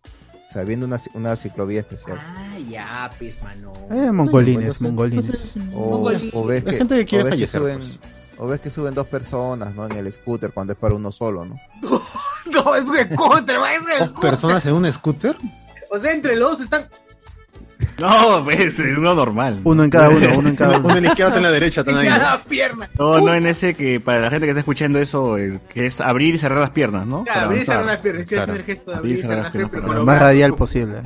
O 0.50 0.54
sea, 0.54 0.64
viendo 0.64 0.86
una, 0.86 1.00
una 1.16 1.36
ciclovía 1.38 1.80
especial. 1.80 2.18
Ah, 2.22 2.56
ya, 2.70 3.10
pues, 3.18 3.42
mano. 3.42 3.74
Eh, 3.90 4.12
mongolines, 4.12 4.68
Pues, 4.68 4.82
mongolines. 4.84 5.56
O, 5.74 6.12
o 6.34 6.46
ves 6.46 6.64
La 6.66 6.72
que, 6.72 6.78
gente 6.78 6.96
que 6.98 7.06
quiere 7.06 7.24
o 7.24 7.26
ves 7.26 7.32
que 7.34 7.48
fallecer, 7.48 7.62
suben, 7.62 7.78
pues. 7.80 8.00
o 8.38 8.48
ves 8.48 8.62
que 8.62 8.70
suben 8.70 8.94
dos 8.94 9.08
personas, 9.08 9.74
¿no? 9.74 9.86
En 9.88 9.94
el 9.94 10.12
scooter 10.14 10.52
cuando 10.52 10.74
es 10.74 10.80
para 10.80 10.94
uno 10.94 11.12
solo, 11.12 11.46
¿no? 11.46 11.56
No, 12.52 12.76
es 12.76 12.88
un 12.90 12.96
scooter, 12.96 13.56
es 13.56 13.82
un 13.82 14.00
¿Dos 14.00 14.10
scooter. 14.10 14.30
personas 14.32 14.66
en 14.66 14.74
un 14.74 14.92
scooter? 14.92 15.36
O 15.94 16.00
sea, 16.00 16.12
entre 16.14 16.36
los 16.38 16.52
dos 16.52 16.62
están... 16.62 16.86
No, 18.00 18.44
pues, 18.44 18.80
es 18.80 18.80
uno 18.98 19.14
normal. 19.14 19.60
Uno 19.64 19.84
en 19.84 19.90
cada 19.90 20.10
uno, 20.10 20.28
uno 20.38 20.50
en 20.50 20.56
cada 20.56 20.78
Uno 20.78 20.86
uno. 20.88 20.98
en 20.98 21.04
la 21.04 21.10
izquierda, 21.10 21.30
otro 21.32 21.38
en 21.40 21.44
la 21.44 21.52
derecha, 21.52 21.82
están 21.86 21.98
ahí. 21.98 22.08
cada 22.08 22.44
pierna. 22.44 22.90
No, 22.98 23.20
no 23.20 23.34
en 23.34 23.46
ese 23.46 23.74
que 23.74 24.00
para 24.00 24.22
la 24.22 24.30
gente 24.30 24.46
que 24.46 24.52
está 24.52 24.60
escuchando 24.60 25.00
eso, 25.00 25.38
eh, 25.38 25.60
que 25.74 25.88
es 25.88 26.00
abrir 26.00 26.34
y 26.36 26.38
cerrar 26.38 26.60
las 26.60 26.70
piernas, 26.72 27.06
¿no? 27.06 27.24
Claro, 27.24 27.34
Para 27.34 27.46
abrir 27.48 27.62
y 27.62 27.66
cerrar 27.66 27.78
avanzar. 27.84 27.96
las 27.96 28.04
piernas. 28.04 28.22
Estoy 28.22 28.38
haciendo 28.38 28.54
Claro. 28.56 28.70
el 28.70 28.76
gesto 28.78 28.92
de 28.92 28.98
Abrir 28.98 29.12
y 29.14 29.18
y 29.18 29.22
cerrar 29.22 29.38
las 29.44 29.52
piernas. 29.52 29.72
pero 29.72 29.94
Lo 29.94 30.06
más 30.06 30.20
radial 30.20 30.56
posible. 30.56 31.02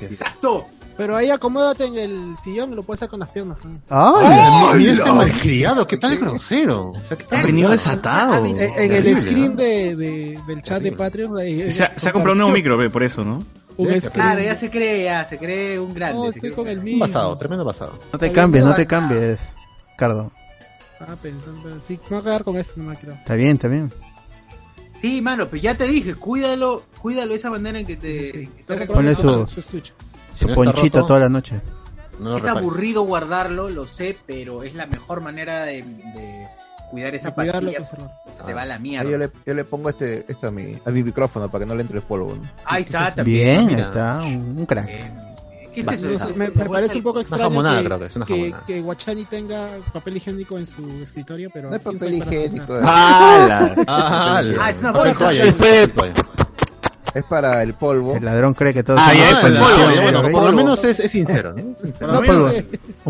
Exacto. 0.00 0.66
Pero 0.96 1.16
ahí 1.16 1.28
acomódate 1.30 1.86
en 1.86 1.96
el 1.98 2.36
sillón 2.42 2.72
y 2.72 2.76
lo 2.76 2.84
puedes 2.84 3.00
hacer 3.00 3.10
con 3.10 3.18
las 3.20 3.28
piernas. 3.30 3.58
¿no? 3.64 3.76
¡Ay! 3.90 4.78
Mira 4.78 4.92
este 4.92 5.12
malcriado, 5.12 5.86
qué 5.88 5.96
tan 5.96 6.20
grosero. 6.20 6.90
O 6.90 7.04
sea, 7.04 7.18
qué 7.18 7.24
tan 7.24 7.40
Ha 7.40 7.46
venido 7.46 7.70
desatado. 7.70 8.46
En, 8.46 8.56
en 8.60 8.92
el 8.92 9.16
screen 9.20 9.56
de, 9.56 9.96
de- 9.96 10.40
del 10.46 10.62
chat 10.62 10.80
de. 10.80 10.92
Patreon. 10.92 11.36
ahí- 11.36 11.70
Se 11.72 11.82
ha, 11.82 11.92
se 11.98 12.08
ha 12.08 12.12
comprado 12.12 12.34
un 12.34 12.38
nuevo 12.38 12.52
micro, 12.52 12.76
ve, 12.76 12.90
por 12.90 13.02
eso, 13.02 13.24
¿no? 13.24 13.42
Un 13.76 13.88
Sí, 13.88 13.96
screen. 13.98 14.12
Claro, 14.12 14.42
ya 14.42 14.54
se 14.54 14.70
cree, 14.70 15.04
ya 15.04 15.24
se 15.24 15.38
cree 15.38 15.78
un 15.80 15.92
grande. 15.94 16.18
No, 16.18 16.28
estoy 16.28 16.50
con 16.52 16.66
el 16.68 16.74
grande. 16.74 16.78
Un 16.80 16.84
mismo. 16.84 17.04
pasado, 17.06 17.36
tremendo 17.38 17.64
pasado. 17.64 17.98
No 18.12 18.18
te 18.18 18.30
cambies, 18.32 18.64
no 18.64 18.74
te 18.74 18.86
cambies, 18.86 19.38
Cardo. 19.96 20.30
Ah, 21.00 21.16
pensando, 21.20 21.80
sí, 21.80 21.98
me 22.04 22.08
voy 22.10 22.18
a 22.18 22.22
quedar 22.22 22.44
con 22.44 22.56
este, 22.56 22.80
no 22.80 22.90
me 22.90 22.96
quiero. 22.96 23.14
Está 23.14 23.34
bien, 23.34 23.50
está 23.50 23.68
bien. 23.68 23.92
Sí, 25.00 25.20
mano, 25.20 25.48
pues 25.48 25.60
ya 25.60 25.76
te 25.76 25.86
dije, 25.86 26.14
cuídalo, 26.14 26.82
cuídalo 27.02 27.30
de 27.32 27.36
esa 27.36 27.50
manera 27.50 27.78
en 27.78 27.84
que 27.86 27.96
te... 27.96 28.24
Sí, 28.24 28.30
sí. 28.32 28.46
que 28.46 28.62
te 28.62 28.74
Tengo 28.74 28.80
que 28.80 28.86
Ponle 28.86 29.14
su-. 29.14 29.46
Si 29.46 29.60
Su 29.60 29.76
no 29.76 29.82
está 30.32 30.54
ponchito 30.54 30.98
roto, 30.98 31.06
toda 31.08 31.20
la 31.20 31.28
noche. 31.28 31.60
no 32.18 32.36
Es 32.36 32.42
repares. 32.44 32.62
aburrido 32.62 33.02
guardarlo, 33.02 33.68
lo 33.70 33.86
sé, 33.86 34.16
pero 34.26 34.62
es 34.62 34.74
la 34.74 34.86
mejor 34.86 35.20
manera 35.20 35.64
de, 35.64 35.82
de 35.82 36.46
cuidar 36.94 37.14
esa 37.14 37.32
cuidarlo, 37.32 37.72
pastilla. 37.72 37.78
conservarlo. 37.78 38.14
Se 38.30 38.42
te 38.44 38.54
va 38.54 38.62
a 38.62 38.66
la 38.66 38.74
Ahí 38.76 38.80
mierda. 38.80 39.10
yo, 39.10 39.18
le, 39.18 39.30
yo 39.44 39.54
le 39.54 39.64
pongo 39.64 39.88
este, 39.90 40.24
esto 40.28 40.46
a 40.46 40.50
mi, 40.50 40.76
a 40.84 40.90
mi 40.90 41.02
micrófono 41.02 41.48
para 41.50 41.64
que 41.64 41.68
no 41.68 41.74
le 41.74 41.82
entre 41.82 41.96
el 41.98 42.02
polvo, 42.04 42.34
¿no? 42.36 42.42
Ahí 42.64 42.82
está, 42.82 43.14
también. 43.14 43.42
Bien, 43.56 43.66
mira. 43.66 43.82
está, 43.82 44.22
un 44.22 44.64
crack. 44.66 44.88
Eh, 44.88 45.10
¿Qué 45.74 45.80
es 45.80 45.88
eso? 45.88 46.06
Esa- 46.06 46.28
me, 46.36 46.50
me 46.50 46.64
parece 46.66 46.98
un 46.98 47.02
poco 47.02 47.18
extraño 47.20 47.42
jamonada, 47.44 47.80
que, 47.80 47.84
creo 47.86 47.98
que 47.98 48.06
es 48.06 48.14
una 48.16 48.26
que, 48.26 48.54
que 48.66 48.80
Guachani 48.80 49.24
tenga 49.24 49.70
papel 49.92 50.16
higiénico 50.18 50.56
en 50.56 50.66
su 50.66 50.88
escritorio, 51.02 51.50
pero 51.52 51.68
No 51.68 51.74
hay 51.74 51.80
¿quién 51.80 51.98
papel 51.98 52.18
para 52.20 52.30
higiénico, 52.36 52.66
juzgar? 52.74 52.84
¡Hala! 52.88 53.74
Ah, 53.88 54.42
Ah, 54.60 54.70
es 54.70 54.80
una 54.80 54.92
bolsa. 54.92 55.18
toalla. 55.18 55.44
es 57.14 57.24
para 57.24 57.62
el 57.62 57.74
polvo. 57.74 58.16
El 58.16 58.24
ladrón 58.24 58.54
cree 58.54 58.72
que 58.74 58.82
todo 58.82 58.96
Ah, 59.00 59.12
es 59.12 59.20
es 59.20 59.30
el 59.30 59.36
polvo, 59.40 60.02
bueno, 60.02 60.22
por 60.30 60.42
lo 60.44 60.52
menos 60.52 60.82
es, 60.84 60.98
es 61.00 61.10
sincero, 61.10 61.52
¿no? 61.52 61.58
Es 61.58 61.64
Un 61.66 61.76
sincera 61.76 62.20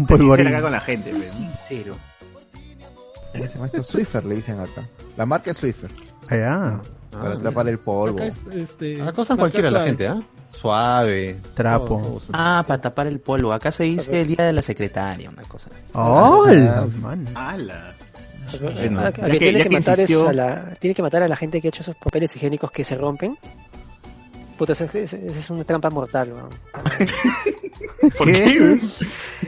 polvorín. 0.07 0.47
acá 0.49 0.63
con 0.63 0.73
la 0.73 0.81
gente, 0.81 1.13
ve, 1.13 1.19
¿no? 1.19 1.25
Sincero. 1.25 1.97
¿Cómo 3.35 3.47
se 3.49 3.55
llama 3.55 3.67
esto? 3.67 3.83
Swiffer 3.83 4.25
le 4.25 4.37
dicen 4.37 4.61
acá. 4.61 4.89
La 5.17 5.27
marca 5.27 5.51
es 5.51 5.57
Swiffer. 5.59 5.91
Allá, 6.29 6.81
Para 7.11 7.31
Ah, 7.31 7.33
atrapar 7.35 7.69
el 7.69 7.79
polvo. 7.79 8.17
Acá 8.17 8.27
es, 8.27 8.47
este, 8.53 9.03
Acá 9.03 9.23
usan 9.23 9.37
cualquiera 9.37 9.71
la 9.71 9.85
gente, 9.85 10.07
¿ah? 10.09 10.21
Suave. 10.53 11.37
trapo. 11.55 11.87
todo, 11.87 11.99
todo. 12.21 12.21
Ah, 12.33 12.65
para 12.67 12.81
tapar 12.81 13.07
el 13.09 13.21
polvo. 13.21 13.53
Acá 13.53 13.71
se 13.71 13.85
dice 13.85 14.21
el 14.23 14.29
día 14.29 14.45
de 14.47 14.53
la 14.53 14.63
secretaria, 14.63 15.29
una 15.31 15.43
cosa 15.43 15.69
así. 15.75 15.83
¡Hola, 15.93 16.87
man! 17.03 17.29
¡Hala! 17.35 17.93
Bueno, 18.61 19.01
ya 19.01 19.07
a, 19.07 19.09
a 19.09 19.13
que- 19.13 19.39
tiene 19.39 19.63
que 19.65 19.69
que, 19.69 19.77
matar 19.77 20.01
es 20.01 20.13
a 20.13 20.33
la, 20.33 20.75
tiene 20.81 20.95
que 20.95 21.03
matar 21.03 21.23
a 21.25 21.29
la 21.29 21.35
gente 21.37 21.61
que 21.61 21.69
ha 21.69 21.71
hecho 21.71 21.83
esos 21.83 21.97
papeles 21.97 22.35
higiénicos 22.37 22.71
que 22.71 22.85
se 22.85 22.97
rompen. 22.97 23.37
Puta, 24.57 24.73
esa 24.75 24.85
es, 24.85 25.13
es 25.13 25.51
una 25.51 25.65
trampa 25.65 25.91
mortal, 25.91 26.33
weón. 26.33 26.51
¿Por 28.19 28.27
qué? 28.29 28.79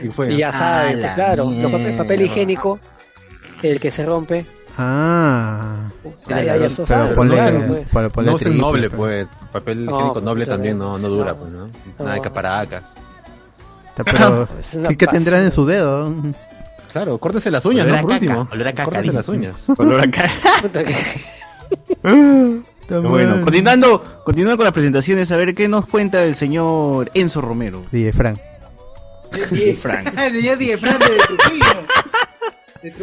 Y 0.03 0.09
fue. 0.09 0.33
Y 0.33 0.37
ya 0.37 0.51
sabes, 0.51 0.91
pues, 0.93 1.01
la 1.01 1.13
claro, 1.15 1.45
los 1.45 1.53
papel, 1.71 1.79
mierda. 1.79 1.97
papel 2.03 2.21
higiénico, 2.23 2.79
el 3.63 3.79
que 3.79 3.91
se 3.91 4.05
rompe, 4.05 4.45
Ah, 4.79 5.87
ya, 6.27 6.43
ya, 6.43 6.55
ya 6.57 6.65
eso 6.67 6.85
pero 6.87 7.15
ponle, 7.15 7.33
claro, 7.35 7.59
pues. 7.67 7.89
ponle, 7.89 8.09
ponle 8.11 8.29
no 8.29 8.35
usen 8.35 8.47
triple, 8.49 8.61
noble, 8.61 8.89
pues. 8.91 9.27
pues. 9.27 9.49
Papel 9.51 9.85
No, 9.85 9.91
higiénico 9.95 10.21
noble 10.21 10.45
también 10.45 10.77
no, 10.77 10.99
no 10.99 11.09
dura, 11.09 11.31
No. 11.31 11.37
pues, 11.39 11.51
¿no? 11.51 11.67
No. 11.67 11.73
Nada 11.99 12.13
de 12.13 12.21
caparacas. 12.21 12.93
Pero, 14.05 14.47
¿qué, 14.89 14.97
qué 14.97 15.07
tendrán 15.07 15.45
en 15.45 15.51
su 15.51 15.65
dedo? 15.65 16.13
Claro, 16.93 17.17
córtese 17.17 17.49
las 17.49 17.65
uñas, 17.65 17.87
Olor 17.87 18.01
Por 18.01 18.09
caca, 18.11 18.21
último. 18.25 18.47
olor 18.51 18.67
a 18.67 18.71
caca, 18.73 18.85
Córtese 18.85 19.13
las 19.13 19.27
uñas. 19.27 19.55
Olor 19.77 20.01
a 20.01 20.07
Bueno, 22.89 23.41
continuando, 23.41 24.21
continuando 24.23 24.57
con 24.57 24.63
las 24.65 24.73
presentaciones, 24.73 25.31
a 25.31 25.37
ver 25.37 25.53
qué 25.55 25.67
nos 25.67 25.85
cuenta 25.87 26.23
el 26.23 26.35
señor 26.35 27.11
Enzo 27.13 27.41
Romero. 27.41 27.83
DJ 27.91 28.13
Frank. 28.13 28.39
Frank. 29.81 30.17
El 30.17 30.31
señor 30.33 30.57
Die 30.57 30.77
Frank 30.77 30.99
de 30.99 31.17
Trujillo. 31.17 31.65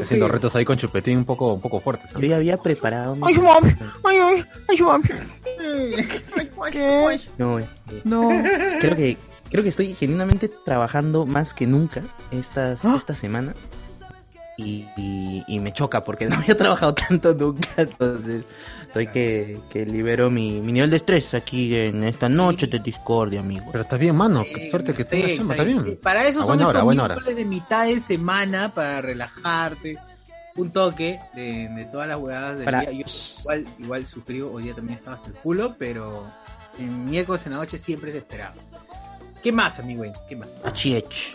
Haciendo 0.02 0.28
retos 0.28 0.54
ahí 0.56 0.64
con 0.64 0.76
chupetín 0.78 1.18
un 1.18 1.24
poco, 1.24 1.52
un 1.54 1.60
poco 1.60 1.80
fuertes. 1.80 2.12
¿no? 2.12 2.20
Yo 2.20 2.26
ya 2.28 2.36
había 2.36 2.56
preparado. 2.58 3.16
mi- 3.16 3.22
Ay, 3.26 3.34
mami. 3.38 3.74
Ay, 4.04 4.16
ay, 4.18 4.44
ay, 4.68 4.80
mami. 4.82 5.04
¿Qué? 6.72 7.20
No, 7.38 7.58
este, 7.58 8.00
No. 8.04 8.28
creo 8.80 8.96
que 8.96 9.16
creo 9.50 9.62
que 9.62 9.68
estoy 9.68 9.94
genuinamente 9.94 10.48
trabajando 10.48 11.26
más 11.26 11.54
que 11.54 11.66
nunca 11.66 12.02
estas 12.32 12.84
¿Ah? 12.84 12.94
estas 12.96 13.18
semanas 13.18 13.54
y, 14.56 14.86
y, 14.96 15.44
y 15.46 15.60
me 15.60 15.72
choca 15.72 16.02
porque 16.02 16.26
no 16.28 16.36
había 16.36 16.56
trabajado 16.56 16.94
tanto 16.94 17.34
nunca 17.34 17.68
entonces 17.76 18.48
estoy 19.00 19.06
que, 19.12 19.60
que 19.70 19.84
libero 19.84 20.30
mi, 20.30 20.60
mi 20.60 20.72
nivel 20.72 20.90
de 20.90 20.96
estrés 20.96 21.34
aquí 21.34 21.74
en 21.74 22.04
esta 22.04 22.28
noche 22.28 22.68
de 22.68 22.78
discordia 22.78 23.40
amigo 23.40 23.66
Pero 23.72 23.82
está 23.82 23.96
bien, 23.96 24.14
mano. 24.14 24.44
Qué 24.44 24.70
suerte 24.70 24.94
que 24.94 25.04
tengas 25.04 25.30
Sí, 25.30 25.36
chamba, 25.38 25.54
está 25.54 25.64
bien. 25.64 25.98
Para 26.02 26.26
eso 26.28 26.42
A 26.42 26.46
son 26.46 26.60
estos 26.60 26.76
hora. 26.82 27.16
de 27.34 27.44
mitad 27.44 27.86
de 27.86 27.98
semana 28.00 28.72
para 28.72 29.00
relajarte. 29.00 29.96
Un 30.56 30.70
toque 30.70 31.18
de, 31.34 31.68
de 31.68 31.84
todas 31.86 32.06
las 32.06 32.16
huevadas 32.20 32.54
del 32.56 32.64
Para- 32.64 32.82
día. 32.82 32.92
Yo 33.04 33.12
igual, 33.40 33.66
igual 33.80 34.06
sufrió, 34.06 34.52
hoy 34.52 34.62
día 34.62 34.74
también 34.74 34.96
estaba 34.96 35.16
hasta 35.16 35.28
el 35.30 35.34
culo, 35.34 35.74
pero 35.76 36.24
en 36.78 37.06
miércoles 37.06 37.44
en 37.46 37.52
la 37.52 37.58
noche 37.58 37.76
siempre 37.76 38.10
es 38.10 38.16
esperado. 38.16 38.54
¿Qué 39.42 39.50
más, 39.50 39.80
amigo? 39.80 40.04
¿Qué 40.28 40.36
más? 40.36 40.48
Achiech. 40.64 41.34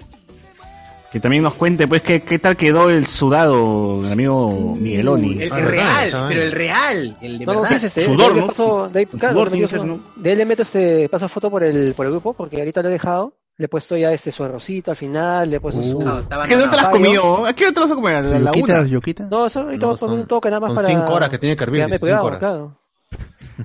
Que 1.11 1.19
también 1.19 1.41
nos 1.41 1.55
cuente, 1.55 1.87
pues, 1.87 2.01
qué, 2.03 2.21
qué 2.21 2.37
tal 2.37 2.55
quedó 2.55 2.91
el 2.91 3.07
sudado 3.07 4.03
del 4.03 4.11
amigo 4.11 4.75
Migueloni. 4.75 5.41
El, 5.41 5.51
Ah, 5.51 5.57
el 5.59 5.65
verdad, 5.65 5.71
real, 5.71 6.09
bien. 6.11 6.25
pero 6.27 6.41
el 6.43 6.51
real, 6.51 7.17
el 7.21 7.39
de 7.39 7.45
No, 7.47 7.53
no, 7.53 7.59
verdad. 7.61 7.69
sí, 7.71 7.75
es 7.77 7.83
este. 7.85 8.01
Sudor, 8.05 8.17
de 8.19 8.25
ahí 8.27 8.33
le 8.35 8.41
¿no? 8.41 8.47
paso- 8.47 8.89
de 8.93 8.99
ahí, 8.99 9.05
claro, 9.07 9.33
sudor 9.33 9.51
meto- 9.51 9.75
eso, 9.75 9.85
¿no? 9.85 9.99
de 10.15 10.29
ahí 10.29 10.35
le 10.35 10.45
meto 10.45 10.61
este, 10.61 11.09
paso 11.09 11.27
foto 11.27 11.49
por 11.49 11.63
el, 11.63 11.93
por 11.95 12.05
el 12.05 12.11
grupo, 12.11 12.33
porque 12.33 12.57
ahorita 12.59 12.83
lo 12.83 12.89
he 12.89 12.91
dejado. 12.91 13.33
Le 13.57 13.65
he 13.65 13.67
puesto 13.67 13.97
ya 13.97 14.13
este 14.13 14.31
su 14.31 14.41
arrocito 14.43 14.89
al 14.91 14.95
final, 14.97 15.49
le 15.49 15.57
he 15.57 15.59
puesto 15.59 15.81
su. 15.81 15.99
No, 15.99 16.19
estaba 16.19 16.45
¿A 16.45 16.47
qué 16.47 16.55
hora 16.55 16.69
te 16.71 16.77
las 16.77 16.87
comido? 16.89 17.45
¿A 17.45 17.51
qué 17.53 17.65
hora 17.65 17.73
te 17.73 17.79
las 17.81 17.89
vas 17.89 17.91
a 17.91 17.95
comer? 17.95 18.15
¿A 18.15 18.23
¿Su 18.23 18.29
la 18.39 18.51
yuquita? 18.53 18.79
una? 18.79 18.87
¿Yuquita? 18.87 19.27
No, 19.29 19.45
eso 19.47 19.59
ahorita 19.61 19.81
No, 19.81 19.87
voy 19.87 19.95
a 19.95 19.99
poner 19.99 20.11
son- 20.13 20.19
un 20.21 20.27
toque 20.27 20.49
nada 20.49 20.59
más 20.61 20.67
son 20.69 20.75
para. 20.77 20.87
cinco 20.87 21.13
horas 21.13 21.29
que 21.29 21.37
tiene 21.39 21.55
que 21.57 21.63
hervir, 21.63 21.85
cinco 21.99 22.05
horas. 22.23 22.39
claro. 22.39 22.75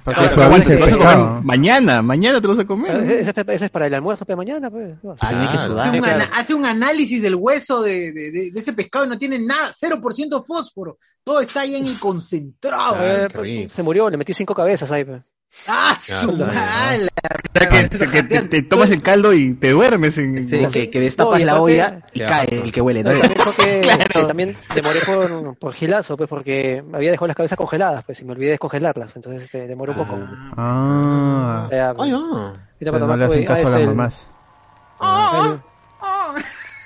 Para 0.03 0.23
que 0.23 0.29
pero 0.35 0.43
suavice 0.49 0.75
el 0.75 0.81
pescado. 0.81 1.41
Mañana, 1.45 2.03
mañana 2.03 2.41
te 2.41 2.47
lo 2.49 2.55
vas 2.55 2.65
a 2.65 2.67
comer. 2.67 2.97
Ese, 3.05 3.31
ese- 3.47 3.65
es 3.67 3.71
para 3.71 3.87
el 3.87 3.95
almuerzo 3.95 4.25
de 4.25 4.35
mañana, 4.37 4.71
pues. 4.71 4.99
¿qué 5.01 5.07
va 5.07 5.13
a 5.13 5.17
hacer? 5.17 5.29
Ah, 5.29 5.31
tiene 5.39 5.45
que 5.47 5.53
Claro. 5.59 5.73
sudar. 5.73 5.89
Hace 5.89 5.97
un, 5.99 6.05
claro. 6.05 6.23
ana- 6.25 6.31
hace 6.35 6.55
un 6.55 6.65
análisis 6.67 7.23
del 7.23 7.35
hueso 7.37 7.83
de, 7.83 8.13
de- 8.13 8.31
de- 8.33 8.51
de 8.51 8.59
ese 8.61 8.73
pescado 8.73 9.05
y 9.05 9.09
no 9.09 9.19
tiene 9.19 9.39
nada, 9.39 9.71
0% 9.73 10.45
fósforo. 10.47 10.99
Todo 11.23 11.41
está 11.41 11.61
ahí 11.61 11.77
en 11.77 11.87
el 11.87 11.99
concentrado. 11.99 12.97
A 12.97 12.99
ver, 13.03 13.33
qué 13.33 13.39
rico. 13.39 13.75
se 13.75 13.83
murió, 13.83 14.11
le 14.11 14.17
metí 14.17 14.35
cinco 14.35 14.55
cabezas 14.55 14.91
ahí, 14.91 15.05
pues. 15.05 15.23
¡Ah, 15.69 15.97
Claro, 16.07 16.31
su 16.33 16.37
mala! 16.37 17.09
O 17.55 17.59
sea, 17.59 17.69
que, 17.69 17.89
que 17.89 18.23
te, 18.23 18.43
te 18.43 18.63
tomas 18.63 18.91
el 18.91 19.01
caldo 19.03 19.33
y 19.33 19.55
te 19.55 19.71
duermes 19.71 20.19
en... 20.19 20.47
Sí, 20.47 20.67
que, 20.73 20.91
que 20.91 21.01
destapas 21.01 21.35
No, 21.35 21.41
y 21.41 21.45
la 21.45 21.61
olla 21.61 22.01
y 22.13 22.21
cae 22.21 22.47
el 22.51 22.73
que 22.73 22.81
huele, 22.81 23.03
¿no? 23.03 23.11
No, 23.13 23.17
y 23.17 23.21
que, 23.25 23.81
Claro. 23.81 24.05
que 24.09 24.25
también 24.27 24.57
demoré 24.75 25.01
por, 25.01 25.57
por 25.57 25.73
gilazo, 25.73 26.17
pues, 26.17 26.29
porque 26.29 26.83
me 26.87 26.99
había 26.99 27.11
dejado 27.13 27.29
las 27.29 27.37
cabezas 27.37 27.57
congeladas, 27.57 28.05
pues, 28.05 28.21
y 28.21 28.25
me 28.25 28.33
olvidé 28.33 28.51
descongelarlas, 28.51 29.17
entonces 29.17 29.45
este, 29.45 29.67
demoré 29.67 29.93
un 29.93 29.99
poco. 29.99 30.19
Ah. 30.57 31.69
Ah. 31.73 31.95
ahorita 31.97 32.55
Pero 32.79 32.91
cuando 32.91 33.07
no 33.07 33.17
le 33.17 33.25
hacen 33.25 33.45
ah, 33.45 33.47
caso 33.47 33.67
a 33.67 33.71
las 33.71 33.87
mamás. 33.87 34.23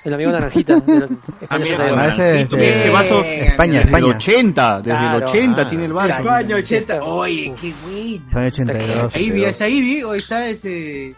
El, 0.05 0.13
amigo 0.13 0.31
Naranjita. 0.31 0.81
Ah, 1.49 1.57
mira, 1.57 1.77
del- 1.77 1.81
Además, 1.81 2.17
naranjito, 2.17 2.55
este, 2.57 2.79
ese 2.81 2.89
vaso 2.89 3.23
España, 3.23 3.73
desde 3.73 3.77
el 3.83 3.95
España. 3.95 4.15
80, 4.15 4.77
desde 4.81 4.91
el 4.91 4.97
Claro. 4.97 5.29
80 5.29 5.61
Ah, 5.61 5.69
tiene 5.69 5.85
el 5.85 5.93
vaso. 5.93 6.13
España 6.19 6.55
80. 6.55 7.03
Oye, 7.03 7.53
qué 7.59 7.73
bueno. 7.83 8.25
España 8.27 8.47
82. 8.47 9.15
Ahí 9.15 9.29
vi, 9.31 9.43
está 9.45 9.65
ahí 9.65 9.81
vi, 9.81 10.03
hoy 10.03 10.17
está 10.17 10.47
ese. 10.47 11.15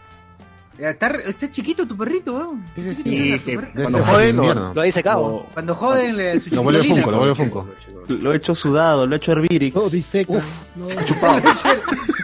Está, 0.78 1.08
está 1.26 1.50
chiquito 1.50 1.86
tu 1.86 1.96
perrito, 1.96 2.34
weón. 2.34 2.64
Sí, 2.74 2.82
sí, 2.82 2.94
sí. 2.94 3.02
Chiquito, 3.04 3.36
Sí, 3.36 3.38
tu 3.38 3.44
que 3.44 3.56
perrito. 3.58 3.80
cuando 3.82 4.02
joden. 4.02 4.36
Lo 4.74 4.80
ha 4.80 4.84
disecado. 4.84 5.20
lo- 5.28 5.46
Cuando 5.52 5.74
joden 5.74 6.16
le, 6.16 6.40
su 6.40 6.54
Lo 6.54 6.62
vuelve. 6.62 6.84
Funko, 6.84 7.10
lo 7.10 7.18
vuelve 7.18 7.34
Funko. 7.34 7.68
Lo 8.08 8.32
he 8.32 8.36
hecho 8.36 8.54
sudado, 8.54 9.06
lo 9.06 9.14
he 9.14 9.18
hecho 9.18 9.32
hervir 9.32 9.62
y... 9.62 9.72
Oh, 9.76 9.88
diseca. 9.88 10.32
No, 10.74 10.86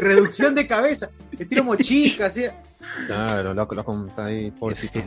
Reducción 0.00 0.54
de 0.54 0.66
cabeza. 0.66 1.10
Estilo 1.38 1.64
mochica, 1.64 2.26
así. 2.26 2.44
Claro, 3.06 3.54
lo, 3.54 3.64
lo, 3.66 4.06
está 4.06 4.26
ahí, 4.26 4.50
pobrecito. 4.50 5.00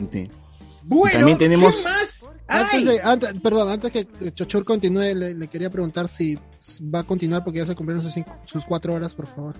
Bueno, 0.84 1.18
También 1.18 1.38
tenemos- 1.38 1.76
¿qué 1.76 1.82
más? 1.84 2.34
Antes 2.48 2.74
¡Ay! 2.74 2.84
de, 2.84 3.00
antes, 3.02 3.40
perdón, 3.40 3.70
antes 3.70 3.92
que 3.92 4.32
Chochur 4.34 4.64
continúe, 4.64 5.14
le, 5.14 5.34
le 5.34 5.48
quería 5.48 5.70
preguntar 5.70 6.08
si 6.08 6.36
va 6.92 7.00
a 7.00 7.04
continuar 7.04 7.44
porque 7.44 7.60
ya 7.60 7.66
se 7.66 7.74
cumplieron 7.76 8.02
sus, 8.02 8.12
cinco- 8.12 8.34
sus 8.46 8.64
cuatro 8.64 8.94
horas, 8.94 9.14
por 9.14 9.26
favor. 9.26 9.54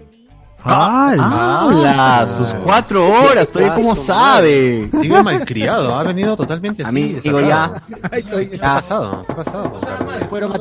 ¡Ah! 0.65 1.67
¡Hala! 1.69 2.29
Sus 2.29 2.49
cuatro 2.65 3.07
horas, 3.09 3.49
todavía 3.49 3.75
como 3.75 3.91
Paso, 3.91 4.05
sabe. 4.05 4.89
Sigue 5.01 5.23
malcriado, 5.23 5.95
ha 5.99 6.03
venido 6.05 6.37
totalmente 6.37 6.83
así. 6.83 6.89
Amigo, 6.91 7.21
digo, 7.23 7.41
ya. 7.41 7.73
¿Qué 8.23 8.61
ha 8.63 8.75
pasado? 8.77 9.25
¿Qué 9.27 9.33
ha 9.33 9.37
pasado? 9.37 9.81
fueron 10.29 10.53
a 10.53 10.59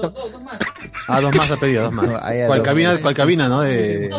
Ah, 1.08 1.20
dos 1.22 1.36
más 1.36 1.51
ha 1.51 1.58
pedido, 1.58 1.84
dos 1.84 1.93
más. 1.93 2.08
¿Cuál 2.08 2.48
dos 2.60 2.62
cabina, 2.62 2.98
cuál 3.01 3.13
cabina, 3.13 3.48
no? 3.50 3.62
De 3.62 4.10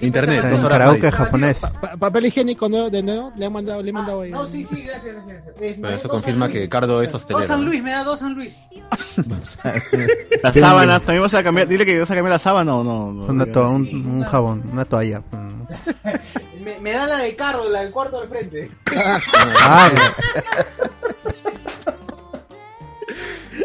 internet, 0.00 0.42
dos 0.50 0.60
horas. 0.64 0.78
karaoke 0.78 1.10
japonés. 1.12 1.60
pa- 1.80 1.96
papel 1.96 2.26
higiénico 2.26 2.68
de 2.68 3.02
nuevo, 3.02 3.32
le 3.36 3.46
han 3.46 3.52
mandado, 3.52 3.82
le 3.82 3.90
he 3.90 3.92
mandado 3.92 4.20
ahí. 4.22 4.30
No, 4.30 4.46
sí, 4.46 4.64
sí, 4.64 4.82
gracias, 4.86 5.14
gracias. 5.14 5.42
Pero 5.58 5.88
eso 5.88 6.08
dos 6.08 6.10
confirma 6.12 6.46
San 6.46 6.52
que 6.52 6.58
Luis. 6.58 6.70
Cardo 6.70 7.02
es 7.02 7.12
Dos 7.12 7.22
hostelero. 7.22 7.46
San 7.46 7.60
¿no? 7.60 7.66
Luis, 7.66 7.82
me 7.82 7.90
da 7.92 8.04
dos 8.04 8.18
San 8.18 8.34
Luis. 8.34 8.58
Las 10.42 10.56
sábanas, 10.56 11.02
también 11.02 11.22
vas 11.22 11.34
a 11.34 11.42
cambiar, 11.42 11.66
dile 11.68 11.84
que 11.84 11.98
vas 11.98 12.10
a 12.10 12.14
cambiar 12.14 12.32
la 12.32 12.38
sábana 12.38 12.74
o 12.76 12.84
no. 12.84 13.26
un 13.70 14.24
jabón, 14.24 14.62
una 14.72 14.84
toalla. 14.84 15.07
Me, 16.62 16.78
me 16.80 16.92
da 16.92 17.06
la 17.06 17.18
de 17.18 17.36
Carlos, 17.36 17.70
la 17.70 17.82
del 17.82 17.92
cuarto 17.92 18.20
del 18.20 18.28
frente. 18.28 18.70
Ah, 18.96 19.90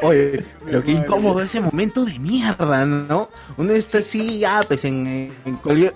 Oye, 0.02 0.44
pero 0.66 0.84
qué 0.84 0.92
incómodo 0.92 1.42
ese 1.42 1.60
momento 1.60 2.06
de 2.06 2.20
mierda, 2.20 2.86
¿no? 2.86 3.30
Uno 3.58 3.74
está 3.74 4.00
así, 4.00 4.40
ya, 4.40 4.62
pues 4.68 4.86
en, 4.86 5.34
en 5.46 5.56
cualquier... 5.58 5.94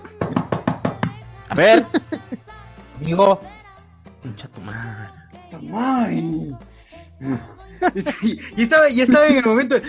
A 1.48 1.54
ver, 1.54 1.84
amigo. 2.96 3.40
Pincha 4.22 4.48
tu 4.48 4.60
madre. 4.60 5.08
Ay. 5.74 6.52
Y, 8.24 8.40
y 8.56 8.62
estaba, 8.62 8.90
y 8.90 9.00
estaba 9.00 9.26
en 9.28 9.36
el 9.38 9.44
momento 9.44 9.78
de... 9.78 9.82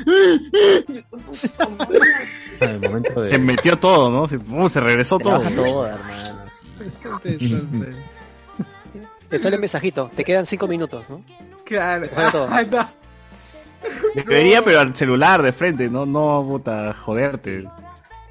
En 2.60 2.70
el 2.70 2.80
momento 2.82 3.14
Te 3.14 3.22
de. 3.22 3.38
metió 3.40 3.78
todo, 3.80 4.10
¿no? 4.10 4.28
Se, 4.28 4.38
uh, 4.38 4.70
se 4.70 4.80
regresó 4.80 5.18
Te 5.18 5.24
todo. 5.24 5.34
baja 5.34 5.50
todo, 5.56 5.88
hermano. 5.88 6.40
Te 9.30 9.40
sale 9.40 9.56
el 9.56 9.62
mensajito, 9.62 10.10
te 10.16 10.24
quedan 10.24 10.46
cinco 10.46 10.68
minutos, 10.68 11.06
¿no? 11.10 11.22
Claro. 11.66 12.08
Fuera 12.10 12.32
todo. 12.32 12.50
No. 12.72 12.90
Debería, 14.14 14.62
pero 14.62 14.82
al 14.82 14.94
celular 14.94 15.42
de 15.42 15.54
frente, 15.54 15.90
no, 15.90 16.06
no, 16.06 16.46
puta, 16.46 16.94
joderte. 16.94 17.66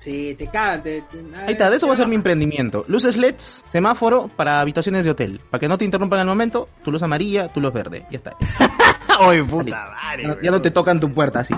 Sí, 0.01 0.35
te 0.39 0.47
cagan. 0.47 0.83
Te, 0.83 1.03
te- 1.03 1.19
Ahí 1.45 1.53
está, 1.53 1.69
de 1.71 1.77
eso 1.77 1.87
va 1.89 1.95
a 1.95 1.97
ser 1.97 2.07
mi 2.09 2.15
emprendimiento. 2.15 2.85
Luces 2.89 3.17
LEDs, 3.17 3.65
semáforo 3.69 4.29
para 4.29 4.61
habitaciones 4.61 5.05
de 5.05 5.11
hotel. 5.11 5.41
Para 5.51 5.59
que 5.61 5.69
no 5.69 5.77
te 5.77 5.85
interrumpan 5.85 6.21
al 6.21 6.27
momento, 6.27 6.69
tu 6.85 6.93
luz 6.93 7.03
amarilla, 7.03 7.49
tu 7.49 7.61
luz 7.61 7.73
verde. 7.73 8.07
Ya 8.11 8.19
está. 8.19 8.37
Oye, 9.21 9.43
puta 9.45 9.91
madre. 10.03 10.23
Ya 10.23 10.29
no, 10.29 10.41
ya 10.43 10.51
no 10.53 10.63
te 10.63 10.71
tocan 10.71 11.01
tu 11.01 11.13
puerta 11.13 11.41
así. 11.41 11.55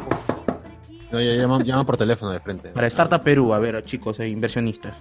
No, 1.12 1.20
ya 1.20 1.34
llaman, 1.34 1.64
llaman 1.64 1.84
por 1.84 1.96
teléfono 1.96 2.30
de 2.32 2.40
frente. 2.40 2.68
Para 2.70 2.86
Startup 2.86 3.22
Perú, 3.22 3.52
a 3.52 3.58
ver, 3.58 3.82
chicos, 3.84 4.18
eh, 4.20 4.28
inversionistas. 4.28 4.94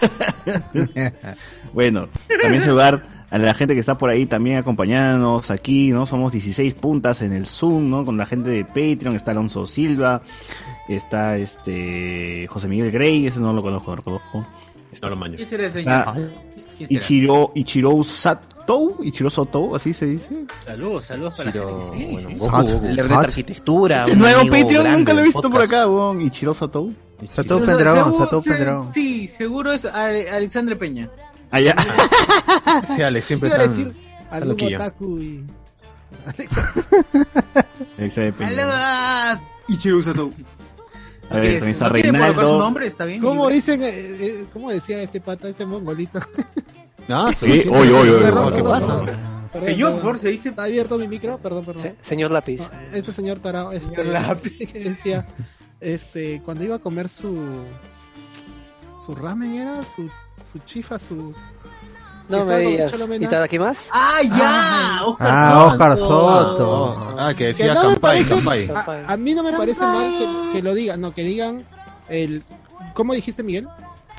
Bueno, 1.72 2.08
también 2.40 2.62
saludar 2.62 3.02
a 3.30 3.36
la 3.38 3.52
gente 3.54 3.74
que 3.74 3.80
está 3.80 3.98
por 3.98 4.08
ahí 4.10 4.24
también 4.26 4.56
acompañándonos 4.56 5.50
aquí, 5.50 5.90
¿no? 5.90 6.06
Somos 6.06 6.32
16 6.32 6.72
puntas 6.74 7.20
en 7.20 7.32
el 7.32 7.46
Zoom, 7.46 7.90
¿no? 7.90 8.04
Con 8.04 8.16
la 8.16 8.24
gente 8.24 8.48
de 8.50 8.64
Patreon, 8.64 9.16
está 9.16 9.32
Alonso 9.32 9.66
Silva, 9.66 10.22
está 10.88 11.36
este 11.38 12.46
José 12.48 12.68
Miguel 12.68 12.90
Grey, 12.90 13.26
ese 13.26 13.40
no 13.40 13.52
lo 13.52 13.62
conozco, 13.62 13.90
no 13.90 13.96
lo 13.96 14.02
conozco. 14.02 14.46
No 15.02 15.10
lo 15.10 15.16
maño. 15.16 15.36
¿Quién 15.36 15.48
será 15.48 15.66
ese 15.66 15.80
señor? 15.82 15.92
Ah, 16.06 16.14
¿Quién 16.76 16.88
será? 16.88 17.00
Ichiro, 17.00 17.52
Ichiro 17.54 18.02
Satou, 18.04 18.96
Ichiro 19.04 19.28
Sotou, 19.30 19.76
así 19.76 19.92
se 19.92 20.06
dice. 20.06 20.46
Saludos, 20.64 21.04
saludos 21.06 21.36
para 21.36 21.52
Chiro, 21.52 21.90
la 21.92 21.96
gente. 21.98 22.12
bueno, 22.12 22.28
Goku, 22.38 22.64
de 22.80 23.14
arquitectura. 23.14 24.06
Nuevo 24.06 24.40
Patreon 24.46 24.68
grande 24.84 24.90
nunca 24.98 25.12
lo 25.14 25.20
he 25.20 25.24
visto 25.24 25.50
por 25.50 25.62
acá, 25.62 25.86
weón. 25.88 26.20
Ichiro 26.22 26.54
Satou. 26.54 26.92
Satou 27.28 27.58
Seguro- 27.58 27.66
Pendragón, 27.66 28.42
se- 28.42 28.50
Pendragón. 28.50 28.92
Sí, 28.92 29.28
seguro 29.28 29.72
es 29.72 29.84
Ale- 29.84 30.30
Alexandre 30.30 30.76
Peña. 30.76 31.10
Allá. 31.50 31.74
Sí, 32.96 33.02
Alex, 33.02 33.24
siempre 33.26 33.48
Iba 33.48 33.58
a 33.58 33.64
están. 33.64 33.76
decir 33.84 33.96
algún 34.30 34.48
loquillo. 34.50 34.76
otaku 34.78 35.18
y... 35.18 35.44
¡Saludos! 38.38 39.38
Ichiro 39.68 40.02
Satou. 40.02 40.32
A 41.30 41.34
ver, 41.36 41.58
también 41.58 41.68
está 41.72 41.86
¿No 41.88 41.92
Reinaldo. 41.92 42.58
nombre? 42.58 42.86
¿Está 42.86 43.04
bien? 43.04 43.20
¿Cómo 43.20 43.48
dicen, 43.48 43.82
eh, 43.82 43.88
eh, 43.92 44.44
cómo 44.52 44.70
decía 44.70 45.02
este 45.02 45.20
pata, 45.20 45.48
este 45.48 45.66
mongolito? 45.66 46.20
Ah, 47.10 47.32
Sí, 47.34 47.62
sí, 47.62 47.68
oye, 47.70 47.90
oye, 47.90 48.10
oye, 48.10 48.56
¿Qué 48.56 48.62
pasa? 48.62 49.00
perdón. 49.02 49.16
Perdón, 49.50 49.68
Señor, 49.70 49.92
por 49.92 50.00
favor, 50.02 50.18
se 50.18 50.28
dice... 50.28 50.48
Está 50.50 50.64
abierto 50.64 50.98
mi 50.98 51.08
micro, 51.08 51.38
perdón, 51.38 51.64
perdón. 51.64 51.82
Se- 51.82 51.96
señor 52.02 52.30
Lápiz. 52.30 52.58
No, 52.60 52.68
este 52.96 53.12
señor 53.12 53.38
tarao, 53.38 53.72
este, 53.72 53.86
Señor 53.86 54.06
Lápiz. 54.12 54.58
que 54.72 54.78
decía, 54.80 55.26
este, 55.80 56.42
cuando 56.44 56.64
iba 56.64 56.76
a 56.76 56.78
comer 56.80 57.08
su, 57.08 57.64
su 59.04 59.14
ramen 59.14 59.54
era, 59.54 59.86
su, 59.86 60.10
su 60.44 60.58
chifa, 60.66 60.98
su, 60.98 61.34
No 62.28 62.38
está 62.40 62.52
me 62.52 62.58
digas. 62.58 62.92
¿Y 63.20 63.26
Tadaki 63.26 63.58
más? 63.58 63.88
¡Ah, 63.92 64.20
ya! 64.22 65.06
Oscar 65.06 65.28
Ah, 65.30 65.64
Oscar 65.66 65.98
Soto. 65.98 66.56
Soto. 66.58 67.14
Ah, 67.18 67.28
que 67.30 67.36
Que 67.38 67.46
decía 67.46 67.74
no 67.74 67.82
me 67.84 67.88
Campai, 67.94 68.00
parece- 68.24 68.34
Campai. 68.34 69.04
A, 69.06 69.12
a 69.12 69.16
mí 69.16 69.34
no 69.34 69.42
me 69.42 69.52
parece 69.52 69.80
mal 69.82 70.10
que, 70.18 70.52
que 70.56 70.62
lo 70.62 70.74
digan, 70.74 71.00
no, 71.00 71.14
que 71.14 71.22
digan 71.22 71.64
el... 72.08 72.42
¿Cómo 72.94 73.14
dijiste, 73.14 73.42
Miguel? 73.42 73.68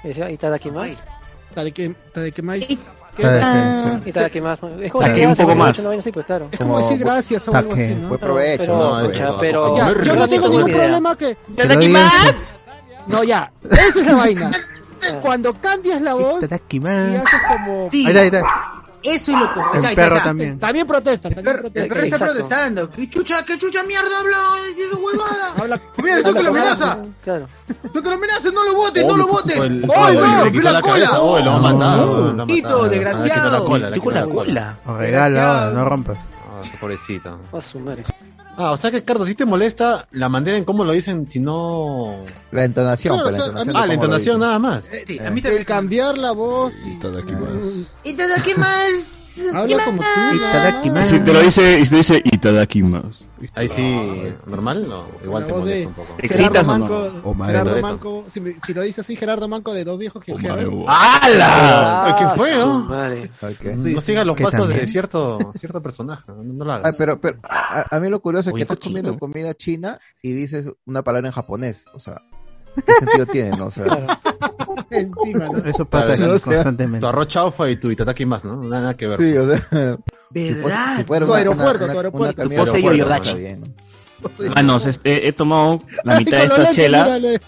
Decía, 0.04 0.32
¿Y 0.32 0.38
más? 0.72 1.04
De 1.56 1.72
que, 1.72 1.96
de 2.16 2.32
que 2.32 2.42
más... 2.42 2.60
que 2.60 2.78
Tadaki. 3.24 4.00
es, 4.02 4.08
¿Y 4.08 4.12
Tadaki 4.14 4.42
más? 4.42 4.60
Es 4.82 4.92
como 4.92 5.06
Aquí 5.06 5.20
que 5.20 5.28
un 5.28 5.36
poco 5.36 5.56
más. 5.56 5.80
No 5.80 5.90
pues 5.90 6.06
es 6.52 6.60
como 6.60 6.80
decir 6.80 6.98
gracias 7.00 7.48
o 7.48 7.56
algo 7.56 7.74
así. 7.74 7.88
¿no? 7.96 8.08
Buen 8.08 8.20
provecho, 8.20 8.62
pero, 8.64 8.78
¿no? 8.78 9.02
no, 9.02 9.06
Pues, 9.08 9.20
pero 9.40 9.78
Ya, 9.78 10.04
yo 10.04 10.16
no 10.16 10.28
tengo 10.28 10.50
ningún 10.50 10.72
problema 10.72 11.16
que... 11.16 11.38
Que 11.56 11.68
digan 11.68 12.10
No, 13.08 13.24
ya, 13.24 13.52
esa 13.70 13.88
es 14.00 14.06
la 14.06 14.16
vaina. 14.16 14.52
Cuando 15.22 15.54
cambias 15.54 16.02
la 16.02 16.14
voz 16.14 16.42
y 16.42 16.46
haces 16.46 16.62
como... 17.48 17.90
Sí, 17.92 18.06
Ahí 18.06 18.12
está, 18.12 18.22
ahí 18.22 18.28
está. 18.28 18.44
eso 19.04 19.32
es 19.32 19.40
lo 19.40 19.54
que... 19.54 19.88
El 19.88 19.96
perro 19.96 20.22
también. 20.22 20.60
También 20.60 20.88
protesta, 20.88 21.28
El 21.30 21.36
también 21.36 21.56
perro, 21.56 21.68
el 21.68 21.72
protesta. 21.74 21.94
perro 21.94 22.04
está 22.06 22.16
Exacto. 22.16 22.34
protestando. 22.34 22.90
¿Qué 22.90 23.10
chucha, 23.10 23.46
qué 23.46 23.58
chucha 23.58 23.84
mierda 23.84 24.20
habla? 24.20 24.38
¡Qué 24.76 24.96
huevada! 24.96 25.54
Habla, 25.58 25.82
Mira, 25.98 26.16
le 26.18 26.24
toca 26.24 26.42
la 26.42 26.50
habla- 26.50 26.62
amenaza. 26.62 26.98
Claro. 27.24 27.48
¡Toca 27.94 28.10
la 28.10 28.16
amenaza! 28.16 28.52
¡No 28.52 28.64
lo 28.64 28.76
votes, 28.76 29.06
no 29.06 29.18
lo 29.18 29.28
votes! 29.28 29.60
O 29.60 29.64
el- 29.64 29.92
¡Ay, 29.96 30.18
no! 30.18 30.46
le 30.46 30.52
quitó 30.52 30.64
¡La 30.64 30.72
la 30.74 30.82
cola! 30.82 31.20
oh, 31.20 31.40
lo 31.40 31.52
va 31.52 31.58
a 31.58 31.60
matar. 31.74 31.98
No, 31.98 32.06
lo 32.06 32.38
va 32.38 32.44
a 32.44 32.48
Tito, 32.48 32.70
matar. 32.70 32.90
desgraciado. 32.90 33.44
Quitó 33.44 33.50
la 33.50 33.66
cola, 33.66 33.92
quitó 33.94 34.12
la 34.12 34.22
la 34.22 34.28
cola. 34.28 34.78
regala, 34.98 35.72
no 35.74 35.86
rompas. 35.86 36.18
Ah, 36.52 36.62
pobrecito. 36.82 37.40
A 37.54 37.62
su 37.62 37.80
madre. 37.80 38.04
Ah, 38.62 38.72
o 38.72 38.78
sea 38.78 38.92
que, 38.92 39.06
Carlos, 39.06 39.26
si 39.30 39.36
te 39.36 39.46
molesta 39.46 40.06
la 40.12 40.28
manera 40.28 40.58
en 40.58 40.66
cómo 40.66 40.84
lo 40.84 40.92
dicen, 40.92 41.30
si 41.30 41.40
no... 41.40 42.26
La 42.52 42.66
entonación, 42.66 43.14
Claro, 43.16 43.30
pues, 43.30 43.38
la 43.38 43.44
o 43.44 43.48
sea, 43.48 43.58
a 43.58 43.62
entonación. 43.62 43.74
mí- 43.76 43.82
Ah, 43.82 43.88
la 43.88 43.94
entonación 43.94 44.40
nada 44.42 44.60
más. 44.60 44.92
Eh, 44.92 45.06
sí, 45.08 45.18
a 45.20 45.30
mí 45.32 45.38
El 45.40 45.44
también. 45.44 45.64
cambiar 45.64 46.18
la 46.18 46.32
voz 46.34 46.74
y... 46.86 46.90
¿Y 48.04 48.14
te 48.14 48.28
da 48.28 48.44
qué 48.44 48.56
más? 48.56 49.29
Habla 49.54 49.86
como 49.86 49.98
tú. 49.98 50.04
nada 50.04 50.36
Itadaki 50.36 50.90
más. 50.90 50.98
man. 51.00 51.08
Si 51.08 51.20
te 51.20 51.34
lo 51.34 51.40
dice, 51.42 51.80
y 51.80 51.86
si 51.86 51.90
te 51.92 51.96
dice 51.98 52.22
Itadakimasu. 52.24 53.26
Ahí 53.56 53.70
sí, 53.70 53.82
normal, 54.48 54.86
no, 54.90 55.06
igual 55.24 55.48
te 55.48 55.54
molesta 55.54 55.88
un 55.88 55.94
poco. 55.94 56.14
¿Te 56.18 56.26
excitas 56.26 56.66
Gerardo 56.68 56.72
o 56.74 56.78
no? 56.78 56.80
Manco, 56.80 57.22
O 57.30 57.36
Gerardo. 57.46 57.82
Manco, 57.82 58.26
si, 58.28 58.74
lo 58.74 58.82
dice 58.82 59.00
así 59.02 59.16
Gerardo 59.16 59.48
Manco 59.48 59.74
de 59.74 59.86
dos 59.86 59.98
viejos 59.98 60.22
que 60.24 60.38
Gerardo. 60.38 60.84
¡Hala! 60.90 62.16
¿Qué 62.20 62.26
fue, 62.38 62.52
no? 62.58 62.90
no 63.76 64.02
sigas 64.02 64.26
los 64.26 64.40
pasos 64.40 64.68
de 64.70 64.88
cierto, 64.88 65.40
cierto 65.56 65.82
personaje, 65.82 66.24
no, 66.28 66.66
lo 66.66 66.74
hagas. 66.74 66.96
pero, 66.98 67.20
pero 67.22 67.40
a, 67.48 67.86
a- 67.96 68.00
mí 68.02 68.10
lo 68.10 68.22
curioso 68.22 68.50
es 68.50 68.56
que 68.56 68.62
estás 68.64 68.78
comiendo 68.80 69.18
comida 69.18 69.54
china 69.54 70.00
y 70.22 70.34
dices 70.34 70.72
una 70.86 71.02
palabra 71.04 71.30
en 71.30 71.34
japonés. 71.34 71.86
O 71.94 72.00
sea, 72.00 72.22
¿qué 72.76 72.92
sentido 73.00 73.26
tiene, 73.32 73.52
no? 73.58 73.68
O 73.68 73.72
sea, 73.72 73.86
Encima, 74.98 75.46
¿no? 75.48 75.58
Eso 75.66 75.86
pasa 75.86 76.16
Claro, 76.16 76.24
aquí 76.26 76.32
o 76.36 76.40
sea, 76.40 76.54
constantemente. 76.54 77.00
Tu 77.02 77.08
arroz 77.08 77.28
chaufa 77.28 77.70
y 77.70 77.76
tu 77.78 77.92
itataki 77.92 78.26
más, 78.26 78.44
¿no? 78.46 78.56
Nada, 78.64 78.82
nada 78.82 78.98
que 78.98 79.08
ver. 79.08 79.20
sí, 79.20 79.38
o 79.38 79.46
sea, 79.48 79.58
si 80.34 80.54
fuera, 80.56 80.78
¿Verdad? 80.78 80.98
si 80.98 81.04
fuera 81.04 81.26
Tu 81.26 81.32
una, 81.32 81.38
aeropuerto, 81.40 81.86
una, 81.86 81.94
tu 81.94 82.00
una, 82.00 82.00
aeropuerto. 82.00 82.42
comida 82.44 82.56
Tu 82.56 82.60
pose 82.72 82.78
aeropuerto, 82.78 82.98
Yoyodachi. 83.38 83.62
Manos, 84.54 84.86
este, 84.86 85.28
he 85.30 85.32
tomado 85.34 85.80
la 86.04 86.18
Ay, 86.18 86.26
mitad 86.26 86.42
de 86.42 86.48
con 86.50 86.60
los 86.60 86.70
esta 86.70 86.76
chela. 86.82 87.06
mírale, 87.06 87.40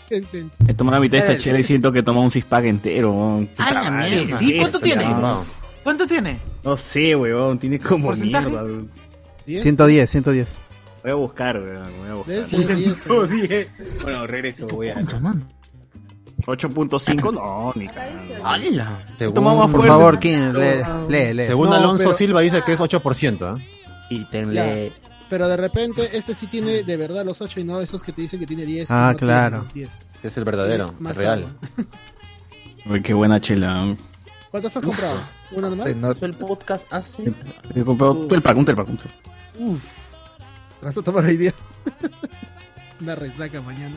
He 0.67 0.74
tomado 0.74 0.95
la 0.95 1.01
mitad 1.01 1.17
de 1.17 1.24
esta 1.24 1.38
chela 1.38 1.60
y 1.60 1.63
siento 1.63 1.91
que 1.91 2.00
he 2.00 2.03
tomado 2.03 2.24
un 2.24 2.31
six 2.31 2.45
pack 2.45 2.63
entero. 2.65 3.45
¡Ay, 3.57 3.74
la 3.74 3.91
mierda! 3.91 4.39
¿Sí? 4.39 4.55
¿Cuánto 4.57 4.77
esta, 4.77 4.79
tiene? 4.79 5.03
Bravo. 5.13 5.45
¿Cuánto 5.83 6.07
tiene? 6.07 6.38
No 6.63 6.77
sé, 6.77 7.15
weón, 7.15 7.60
tiene 7.60 7.77
como 7.79 8.07
¿Porcentaje? 8.07 8.48
mierda. 8.50 8.63
weón. 8.63 8.89
110, 9.45 10.10
110. 10.10 10.48
Voy 11.03 11.12
a 11.12 11.15
buscar, 11.15 11.57
weón, 11.60 11.83
voy 12.00 12.10
a 12.10 12.13
buscar. 12.13 12.36
Ese, 12.36 12.89
ese. 12.89 13.67
Bueno, 14.03 14.27
regreso, 14.27 14.67
voy 14.67 14.89
a... 14.89 15.01
8.5, 16.45 17.33
no, 17.33 17.71
ni. 17.75 17.88
¡Hala! 18.43 19.03
Según, 19.17 19.33
Tomamos 19.36 19.65
Por 19.71 19.81
fuerte. 19.81 19.88
favor, 19.89 20.19
¿quién? 20.19 20.53
Lee, 20.53 20.81
lee, 21.10 21.33
lee. 21.33 21.45
según 21.45 21.69
No, 21.69 21.75
Alonso 21.75 21.98
pero- 22.05 22.13
Silva 22.17 22.41
dice 22.41 22.62
que 22.65 22.74
es 22.74 22.79
8%, 22.79 23.57
¿eh? 23.60 23.65
Y 24.10 24.25
tenle... 24.25 24.91
Pero 25.29 25.48
de 25.48 25.55
repente 25.55 26.10
este 26.17 26.36
sí 26.36 26.48
tiene 26.48 26.83
de 26.83 26.98
verdad 26.98 27.24
los 27.24 27.39
8 27.41 27.62
y 27.62 27.63
no 27.63 27.79
esos 27.79 28.03
que 28.03 28.12
te 28.12 28.21
dicen 28.21 28.39
que 28.39 28.45
tiene 28.48 28.65
10. 28.65 28.87
que 28.89 28.94
Ah, 28.94 29.11
no 29.13 29.18
tiene 29.18 29.33
claro. 29.33 29.57
los 29.59 29.74
10. 29.74 29.89
que 30.22 30.27
es 30.27 30.37
el 30.37 30.44
verdadero, 30.44 30.94
más 31.00 31.13
el 31.13 31.18
real. 31.20 31.46
Uy, 32.85 33.01
qué 33.01 33.13
buena 33.13 33.39
chela. 33.39 33.96
¿Cuántas 34.50 34.75
has 34.75 34.83
comprado? 34.83 35.18
¿Una 35.51 35.70
nomás? 35.70 35.87
El 36.22 36.33
podcast 36.33 36.92
hace... 36.92 37.31
He 37.74 37.83
comprado 37.83 38.13
un 38.13 38.27
telpack, 38.27 38.57
un 38.57 38.65
telpack, 38.65 38.89
un 38.89 38.98
telpack. 38.98 39.18
Vas 40.81 40.98
a 40.98 41.01
tomar 41.01 41.24
hoy 41.24 41.37
día. 41.37 41.53
Una 43.01 43.15
resaca 43.15 43.61
mañana. 43.61 43.96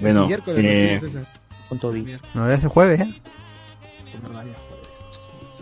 Bueno, 0.00 0.22
Es 0.22 0.26
miércoles, 0.28 0.60
eh, 0.64 0.94
no, 0.94 1.00
sí, 1.00 1.06
César. 1.14 1.24
¿Cuánto 1.68 1.90
vi? 1.92 2.16
No, 2.34 2.48
es 2.50 2.62
el 2.62 2.68
jueves, 2.68 3.00
¿eh? 3.00 3.14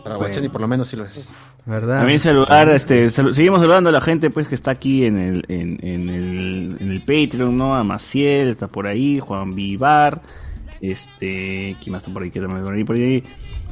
Para 0.02 0.16
Guachani 0.16 0.48
por 0.48 0.60
lo 0.60 0.68
menos 0.68 0.88
sí 0.88 0.96
lo 0.96 1.04
es. 1.04 1.28
¿Verdad? 1.64 1.98
También 1.98 2.20
saludar, 2.20 2.68
este, 2.68 3.06
salu- 3.06 3.32
seguimos 3.34 3.60
saludando 3.60 3.90
a 3.90 3.92
la 3.92 4.00
gente 4.00 4.30
pues 4.30 4.46
que 4.46 4.54
está 4.54 4.70
aquí 4.70 5.04
en 5.04 5.18
el, 5.18 5.44
en, 5.48 5.78
en 5.82 6.08
el, 6.08 6.76
en 6.78 6.90
el 6.92 7.00
Patreon, 7.00 7.56
¿no? 7.56 7.74
A 7.74 7.82
Maciel, 7.82 8.50
está 8.50 8.68
por 8.68 8.86
ahí, 8.86 9.18
Juan 9.18 9.50
Vivar, 9.50 10.22
este, 10.80 11.76
¿quién 11.82 11.92
más 11.92 12.02
está 12.02 12.12
por 12.12 12.22
ahí? 12.22 12.30
¿Quién 12.30 12.46
más 12.46 12.54
está 12.58 12.66
por 12.68 12.74
ahí? 12.76 12.84
Por 12.84 12.96
ahí? 12.96 13.22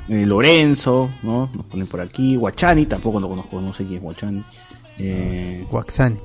Eh, 0.08 0.26
Lorenzo, 0.26 1.08
¿no? 1.22 1.48
Nos 1.54 1.66
ponen 1.66 1.86
por 1.86 2.00
aquí, 2.00 2.34
Guachani, 2.36 2.86
tampoco 2.86 3.20
lo 3.20 3.28
conozco, 3.28 3.60
no 3.60 3.72
sé 3.72 3.84
quién 3.84 3.98
es 3.98 4.02
Guachani. 4.02 4.42
Eh, 4.98 5.64
Waxani. 5.70 6.16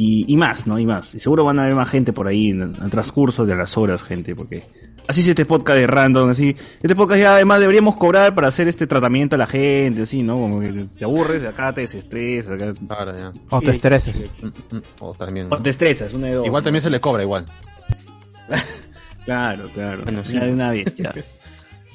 Y, 0.00 0.32
y 0.32 0.36
más, 0.36 0.68
¿no? 0.68 0.78
Y 0.78 0.86
más. 0.86 1.12
Y 1.16 1.18
seguro 1.18 1.42
van 1.42 1.58
a 1.58 1.64
haber 1.64 1.74
más 1.74 1.90
gente 1.90 2.12
por 2.12 2.28
ahí 2.28 2.50
en 2.50 2.62
el, 2.62 2.90
transcurso 2.90 3.44
de 3.44 3.56
las 3.56 3.76
horas, 3.76 4.00
gente, 4.00 4.36
porque 4.36 4.62
así 5.08 5.22
es 5.22 5.26
este 5.26 5.44
podcast 5.44 5.76
de 5.76 5.88
random, 5.88 6.30
así. 6.30 6.54
Este 6.80 6.94
podcast 6.94 7.20
ya 7.20 7.34
además 7.34 7.58
deberíamos 7.58 7.96
cobrar 7.96 8.32
para 8.32 8.46
hacer 8.46 8.68
este 8.68 8.86
tratamiento 8.86 9.34
a 9.34 9.38
la 9.38 9.48
gente, 9.48 10.02
así, 10.02 10.22
¿no? 10.22 10.36
Como 10.36 10.60
que 10.60 10.86
te 10.96 11.04
aburres, 11.04 11.44
acá 11.44 11.72
te 11.72 11.80
desestresas, 11.80 12.52
acá 12.52 12.72
Ahora 12.90 13.18
ya. 13.18 13.32
O 13.50 13.60
te 13.60 13.72
estreses. 13.72 14.30
Mm, 14.40 14.76
mm, 14.76 14.82
O 15.00 15.14
también. 15.14 15.48
o 15.50 15.60
te 15.60 15.70
estresas, 15.70 16.14
una 16.14 16.28
de 16.28 16.34
dos. 16.34 16.46
Igual 16.46 16.62
también 16.62 16.82
se 16.84 16.90
le 16.90 17.00
cobra 17.00 17.24
igual. 17.24 17.44
Claro, 19.24 19.68
claro. 19.74 20.04
Bueno, 20.04 20.24
sí. 20.24 20.36
Ya 20.36 20.46
de 20.46 20.54
una 20.54 20.70
vez, 20.70 20.96
ya. 20.96 21.12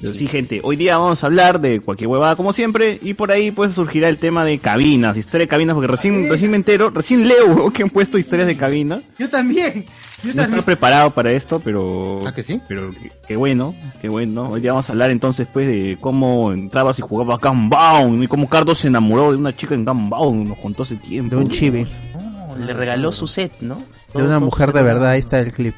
Pero 0.00 0.12
sí, 0.12 0.26
gente, 0.26 0.60
hoy 0.62 0.76
día 0.76 0.98
vamos 0.98 1.22
a 1.22 1.26
hablar 1.26 1.60
de 1.60 1.80
cualquier 1.80 2.08
huevada 2.08 2.36
como 2.36 2.52
siempre 2.52 2.98
y 3.00 3.14
por 3.14 3.30
ahí 3.30 3.50
pues 3.50 3.74
surgirá 3.74 4.08
el 4.08 4.18
tema 4.18 4.44
de 4.44 4.58
cabinas, 4.58 5.16
historia 5.16 5.44
de 5.44 5.48
cabinas, 5.48 5.74
porque 5.74 5.86
recién, 5.86 6.28
recién 6.28 6.50
me 6.50 6.56
entero, 6.56 6.90
recién 6.90 7.26
leo 7.26 7.70
que 7.72 7.84
han 7.84 7.90
puesto 7.90 8.18
historias 8.18 8.48
de 8.48 8.56
cabina. 8.56 9.02
Yo 9.18 9.30
también. 9.30 9.84
Yo 9.84 10.24
No 10.24 10.30
estaba 10.30 10.44
también. 10.46 10.64
preparado 10.64 11.10
para 11.10 11.30
esto, 11.32 11.60
pero... 11.60 12.26
¿Ah, 12.26 12.34
que 12.34 12.42
sí? 12.42 12.60
Pero 12.68 12.90
qué, 13.26 13.36
bueno, 13.36 13.74
qué 14.00 14.08
bueno. 14.08 14.50
Hoy 14.50 14.60
día 14.60 14.72
vamos 14.72 14.88
a 14.88 14.92
hablar 14.92 15.10
entonces 15.10 15.46
pues 15.50 15.68
de 15.68 15.96
cómo 16.00 16.52
entrabas 16.52 16.98
y 16.98 17.02
jugabas 17.02 17.38
Gunbound 17.40 18.22
y 18.24 18.26
cómo 18.26 18.48
Cardo 18.48 18.74
se 18.74 18.88
enamoró 18.88 19.30
de 19.30 19.38
una 19.38 19.54
chica 19.56 19.74
en 19.74 19.84
Gunbound, 19.84 20.48
nos 20.48 20.58
contó 20.58 20.82
hace 20.82 20.96
tiempo. 20.96 21.36
De 21.36 21.42
un 21.42 21.48
chibi. 21.50 21.86
No, 22.14 22.56
le 22.56 22.72
regaló 22.74 23.12
su 23.12 23.26
set, 23.28 23.52
¿no? 23.60 23.78
De 24.14 24.22
una 24.22 24.38
mujer 24.40 24.72
de 24.72 24.82
verdad. 24.82 25.10
Ahí 25.10 25.20
está 25.20 25.38
el 25.38 25.50
clip. 25.52 25.74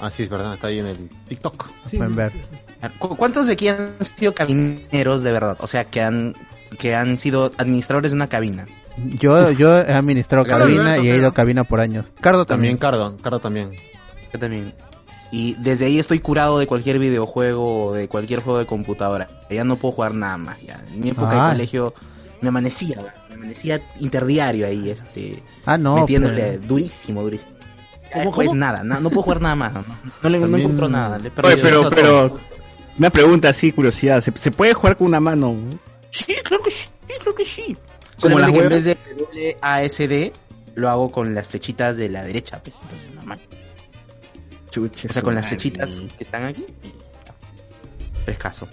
Ah, 0.00 0.10
sí, 0.10 0.24
es 0.24 0.28
verdad, 0.28 0.54
está 0.54 0.66
ahí 0.66 0.80
en 0.80 0.86
el 0.86 1.08
TikTok. 1.28 1.64
Pueden 1.90 2.16
ver. 2.16 2.32
¿Cu- 2.98 3.16
¿Cuántos 3.16 3.46
de 3.46 3.52
aquí 3.54 3.68
han 3.68 3.94
sido 4.00 4.34
cabineros 4.34 5.22
de 5.22 5.32
verdad? 5.32 5.56
O 5.60 5.66
sea, 5.66 5.84
que 5.84 6.00
han 6.02 6.34
que 6.78 6.94
han 6.94 7.18
sido 7.18 7.50
administradores 7.58 8.12
de 8.12 8.16
una 8.16 8.28
cabina. 8.28 8.66
Yo, 9.18 9.50
yo 9.52 9.78
he 9.78 9.92
administrado 9.92 10.44
Claro, 10.44 10.64
cabina 10.64 10.82
Alberto, 10.94 11.02
y 11.04 11.08
he 11.08 11.12
ido 11.12 11.18
claro. 11.20 11.34
cabina 11.34 11.64
por 11.64 11.80
años. 11.80 12.06
Cardo 12.20 12.44
También 12.44 12.78
también. 12.78 12.78
Cardo, 12.78 13.16
Cardo 13.22 13.38
también. 13.40 13.70
Yo 14.32 14.38
también. 14.38 14.72
Y 15.30 15.54
desde 15.60 15.86
ahí 15.86 15.98
estoy 15.98 16.18
curado 16.18 16.58
de 16.58 16.66
cualquier 16.66 16.98
videojuego 16.98 17.86
o 17.86 17.92
de 17.92 18.08
cualquier 18.08 18.40
juego 18.40 18.58
de 18.58 18.66
computadora. 18.66 19.28
Ya 19.50 19.64
no 19.64 19.76
puedo 19.76 19.92
jugar 19.94 20.14
nada 20.14 20.36
más. 20.38 20.60
Ya. 20.62 20.82
En 20.92 21.00
mi 21.00 21.10
época 21.10 21.30
Ah. 21.32 21.46
de 21.48 21.52
colegio 21.56 21.94
me 22.40 22.48
amanecía, 22.48 22.96
me 23.28 23.34
amanecía 23.36 23.80
interdiario 24.00 24.66
ahí, 24.66 24.90
este, 24.90 25.42
Ah, 25.66 25.78
no. 25.78 25.96
metiéndole 25.96 26.54
pues. 26.58 26.68
durísimo, 26.68 27.22
durísimo. 27.22 27.50
¿Cómo, 28.12 28.32
Pues 28.32 28.48
cómo? 28.48 28.58
nada, 28.60 28.82
na- 28.84 29.00
no 29.00 29.08
puedo 29.08 29.22
jugar 29.22 29.40
nada 29.40 29.56
más. 29.56 29.72
No, 29.72 29.80
no 30.22 30.28
le 30.28 30.38
no 30.38 30.44
También- 30.44 30.60
encuentro 30.62 30.88
nada. 30.90 31.18
Le 31.18 31.32
Oye, 31.42 31.56
pero, 31.62 31.88
pero, 31.88 32.36
una 32.98 33.10
pregunta 33.10 33.48
así, 33.48 33.72
curiosidad, 33.72 34.20
¿se, 34.20 34.32
se 34.36 34.50
puede 34.50 34.74
jugar 34.74 34.96
con 34.96 35.06
una 35.06 35.20
mano? 35.20 35.56
Sí, 36.10 36.34
claro 36.44 36.62
que 36.62 36.70
sí, 36.70 36.88
claro 37.16 37.34
que 37.34 37.44
sí. 37.44 37.76
Como 38.20 38.38
las 38.38 38.52
que 38.52 38.58
en 38.58 38.68
vez 38.68 38.84
de 38.84 38.96
WASD 39.60 40.32
lo 40.74 40.88
hago 40.88 41.10
con 41.10 41.34
las 41.34 41.46
flechitas 41.46 41.96
de 41.96 42.08
la 42.08 42.22
derecha, 42.22 42.60
pues 42.62 42.76
entonces 42.82 43.14
normal. 43.14 43.40
Chuche, 44.70 45.08
O 45.08 45.12
sea, 45.12 45.22
con 45.22 45.34
las 45.34 45.46
flechitas 45.46 45.90
que 46.16 46.24
están 46.24 46.46
aquí. 46.46 46.64
Frescaso. 48.24 48.68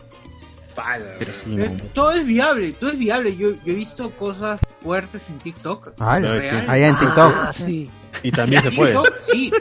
Pero 1.18 1.32
sí, 1.34 1.56
Pero 1.58 1.72
no. 1.74 1.84
todo 1.94 2.12
es 2.12 2.26
viable, 2.26 2.72
todo 2.72 2.92
es 2.92 3.00
viable. 3.00 3.36
Yo, 3.36 3.52
yo 3.52 3.74
he 3.74 3.74
visto 3.74 4.10
cosas 4.12 4.60
fuertes 4.82 5.30
en 5.30 5.38
TikTok. 5.40 5.94
Ah, 6.00 6.14
allá 6.14 6.88
en 6.88 6.98
TikTok. 6.98 7.34
Ah, 7.36 7.52
sí. 7.54 7.90
Y 8.24 8.32
también 8.32 8.62
se 8.64 8.72
puede. 8.72 8.96
Sí. 9.32 9.52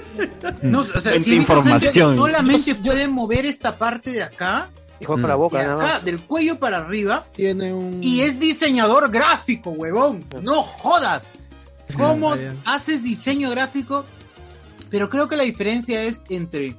No, 0.62 0.80
o 0.80 0.84
sea, 1.00 1.16
información. 1.16 2.16
solamente 2.16 2.74
pueden 2.74 3.11
mover 3.12 3.44
esta 3.46 3.76
parte 3.76 4.11
de 4.12 4.22
acá, 4.22 4.70
Y 5.00 5.04
juega 5.04 5.22
con 5.22 5.22
Mm. 5.22 5.26
la 5.28 5.34
de 5.34 5.38
boca, 5.38 5.62
nada 5.62 5.74
acá, 5.74 5.82
más. 5.94 6.04
del 6.04 6.18
cuello 6.20 6.58
para 6.58 6.78
arriba, 6.78 7.24
Tiene 7.34 7.72
un. 7.72 8.02
y 8.02 8.22
es 8.22 8.40
diseñador 8.40 9.11
gráfico, 9.11 9.70
huevón. 9.70 10.24
No 10.42 10.62
jodas. 10.62 11.30
¿Cómo 11.96 12.32
Ah, 12.34 12.74
haces 12.74 13.02
diseño 13.02 13.50
gráfico? 13.50 14.04
Pero 14.90 15.08
creo 15.08 15.28
que 15.28 15.37
la 15.37 15.42
diferencia 15.44 16.02
es 16.02 16.24
entre 16.30 16.76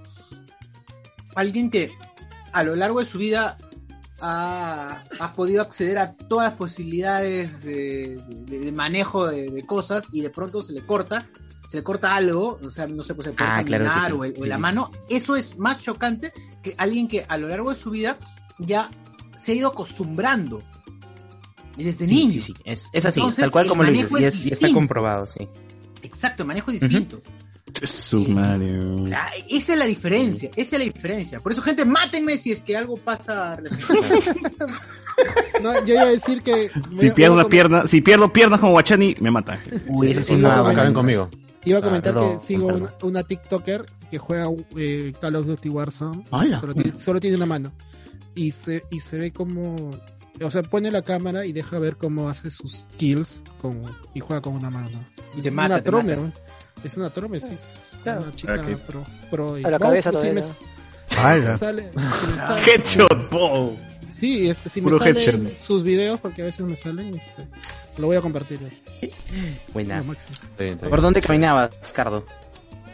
alguien 1.36 1.70
que 1.72 1.92
a 2.52 2.64
lo 2.64 2.76
largo 2.76 3.00
de 3.00 3.06
su 3.06 3.18
vida 3.20 3.58
ha, 4.22 5.04
ha 5.20 5.34
podido 5.34 5.62
acceder 5.62 5.98
a 5.98 6.14
todas 6.14 6.50
las 6.50 6.58
posibilidades 6.58 7.64
de, 7.64 8.20
de- 8.28 8.60
de 8.60 8.72
manejo 8.72 9.28
de, 9.28 9.50
de 9.50 9.64
cosas 9.64 10.06
y 10.12 10.22
de 10.22 10.30
pronto 10.30 10.62
se 10.62 10.74
le 10.74 10.86
corta, 10.86 11.28
se 11.70 11.78
le 11.78 11.84
corta 11.84 12.16
algo, 12.16 12.60
o 12.66 12.72
sea, 12.72 12.88
no 12.88 13.04
sé, 13.04 13.14
pues 13.14 13.28
se 13.28 13.34
puede 13.34 13.48
Ah, 13.52 13.62
claro 13.64 13.86
sí. 14.08 14.12
o, 14.14 14.24
el- 14.26 14.34
o 14.40 14.44
Sí, 14.44 14.50
la 14.50 14.58
mano, 14.58 14.90
eso 15.08 15.36
es 15.36 15.60
más 15.60 15.80
chocante 15.80 16.34
que 16.64 16.74
alguien 16.80 17.08
que 17.08 17.26
a 17.30 17.38
lo 17.38 17.48
largo 17.48 17.70
de 17.70 17.76
su 17.76 17.92
vida 17.92 18.18
ya 18.58 18.90
se 19.38 19.52
ha 19.52 19.56
ido 19.56 19.68
acostumbrando. 19.70 20.64
Y 21.78 21.84
desde 21.84 22.06
Sí, 22.08 22.12
niño. 22.12 22.32
sí, 22.34 22.42
sí. 22.42 22.54
Es, 22.66 22.90
es 22.92 23.06
así, 23.06 23.20
Entonces, 23.20 23.44
tal 23.44 23.52
cual 23.52 23.66
el 23.66 23.70
como 23.70 23.84
lo 23.84 23.92
manejo 23.92 24.18
dices. 24.18 24.22
Y, 24.22 24.26
es 24.26 24.36
es- 24.36 24.46
y 24.48 24.54
está 24.54 24.74
comprobado, 24.74 25.28
sí. 25.28 25.48
Exacto, 26.02 26.42
el 26.44 26.48
manejo 26.48 26.72
es 26.72 26.82
distinto. 26.82 27.22
Su 27.84 28.22
madre. 28.28 28.80
Ah, 29.16 29.30
Esa 29.48 29.74
es 29.74 29.78
la 29.80 29.86
diferencia, 29.86 30.50
esa 30.56 30.76
es 30.76 30.80
la 30.80 30.86
diferencia. 30.92 31.40
Por 31.40 31.52
eso, 31.52 31.62
gente, 31.62 31.86
mátenme 31.86 32.36
si 32.38 32.52
es 32.52 32.64
que 32.64 32.76
algo 32.76 32.98
pasa. 32.98 33.60
No, 35.62 35.86
yo 35.86 35.94
iba 35.96 36.04
a 36.04 36.10
decir 36.10 36.42
que. 36.42 36.70
Si 36.70 36.80
voy 36.80 37.12
pierdo 37.12 37.34
voy 37.36 37.42
a 37.42 37.44
una 37.44 37.50
pierna, 37.50 37.88
si 37.88 38.00
pierdo 38.02 38.32
piernas 38.32 38.60
como 38.62 38.72
Guachani, 38.72 39.16
me 39.20 39.32
mata. 39.32 39.60
Uy, 39.88 40.12
ese 40.12 40.24
sí 40.24 40.34
Sí, 40.36 40.40
no. 40.40 40.50
Acaben 40.50 40.94
conmigo. 40.94 41.30
Iba 41.66 41.80
a 41.80 41.82
comentar 41.82 42.14
que 42.14 42.40
sigo 42.40 42.68
una, 42.68 42.94
una 43.04 43.24
TikToker 43.24 43.86
que 44.10 44.18
juega 44.18 44.48
eh, 44.78 45.14
Call 45.20 45.36
of 45.36 45.46
Duty 45.46 45.70
Warzone. 45.70 46.24
Solo 46.60 46.74
tiene, 46.74 47.00
solo 47.00 47.20
tiene 47.20 47.36
una 47.38 47.46
mano. 47.46 47.72
Y 48.36 48.52
se, 48.52 48.84
y 48.92 49.00
se 49.02 49.18
ve 49.18 49.32
como. 49.32 49.92
O 50.42 50.52
sea, 50.52 50.64
pone 50.64 50.90
la 50.90 51.02
cámara 51.02 51.46
y 51.46 51.52
deja 51.52 51.80
ver 51.80 51.98
cómo 51.98 52.30
hace 52.30 52.50
sus 52.50 52.88
kills 52.98 53.44
con, 53.62 53.84
y 54.14 54.22
juega 54.22 54.42
con 54.42 54.54
una 54.56 54.70
mano. 54.70 55.04
Y 55.38 55.42
te 55.42 55.50
es 55.50 55.54
mata, 55.54 55.68
una 55.76 55.78
te 55.84 55.90
trome. 55.90 56.18
Es 56.84 56.96
una 56.96 57.10
trome, 57.10 57.42
sí. 57.42 57.52
Es 57.52 57.98
Claro. 58.04 58.22
una 58.24 58.34
chica 58.36 58.54
pro, 58.88 59.04
pro. 59.30 59.58
y- 59.60 59.66
A 59.66 59.70
la 59.70 59.78
cabeza 59.80 60.12
pues, 60.12 60.22
sí 60.24 60.30
todavía, 60.30 60.46
me- 60.46 61.18
¡Hala! 61.18 61.52
me 61.52 61.58
sale- 61.58 61.92
si 61.92 62.28
me 62.32 62.38
sale- 62.40 62.62
Headshot, 62.74 63.30
po. 63.30 63.76
Sí, 64.10 64.50
este, 64.50 64.70
si 64.70 64.82
me 64.82 64.86
Puro 64.90 65.00
salen 65.00 65.18
headshot. 65.18 65.56
sus 65.56 65.84
videos, 65.84 66.20
porque 66.20 66.42
a 66.42 66.46
veces 66.46 66.66
me 66.66 66.76
salen, 66.76 67.16
este, 67.16 67.48
lo 67.98 68.08
voy 68.08 68.18
a 68.18 68.22
compartir. 68.22 68.60
Buena. 69.74 70.00
Lo 70.00 70.06
máximo. 70.06 70.34
Está 70.34 70.64
bien, 70.64 70.74
está 70.76 70.86
bien. 70.86 70.90
¿Por 70.90 71.02
dónde 71.02 71.22
caminabas, 71.22 71.72
Cardo? 71.94 72.26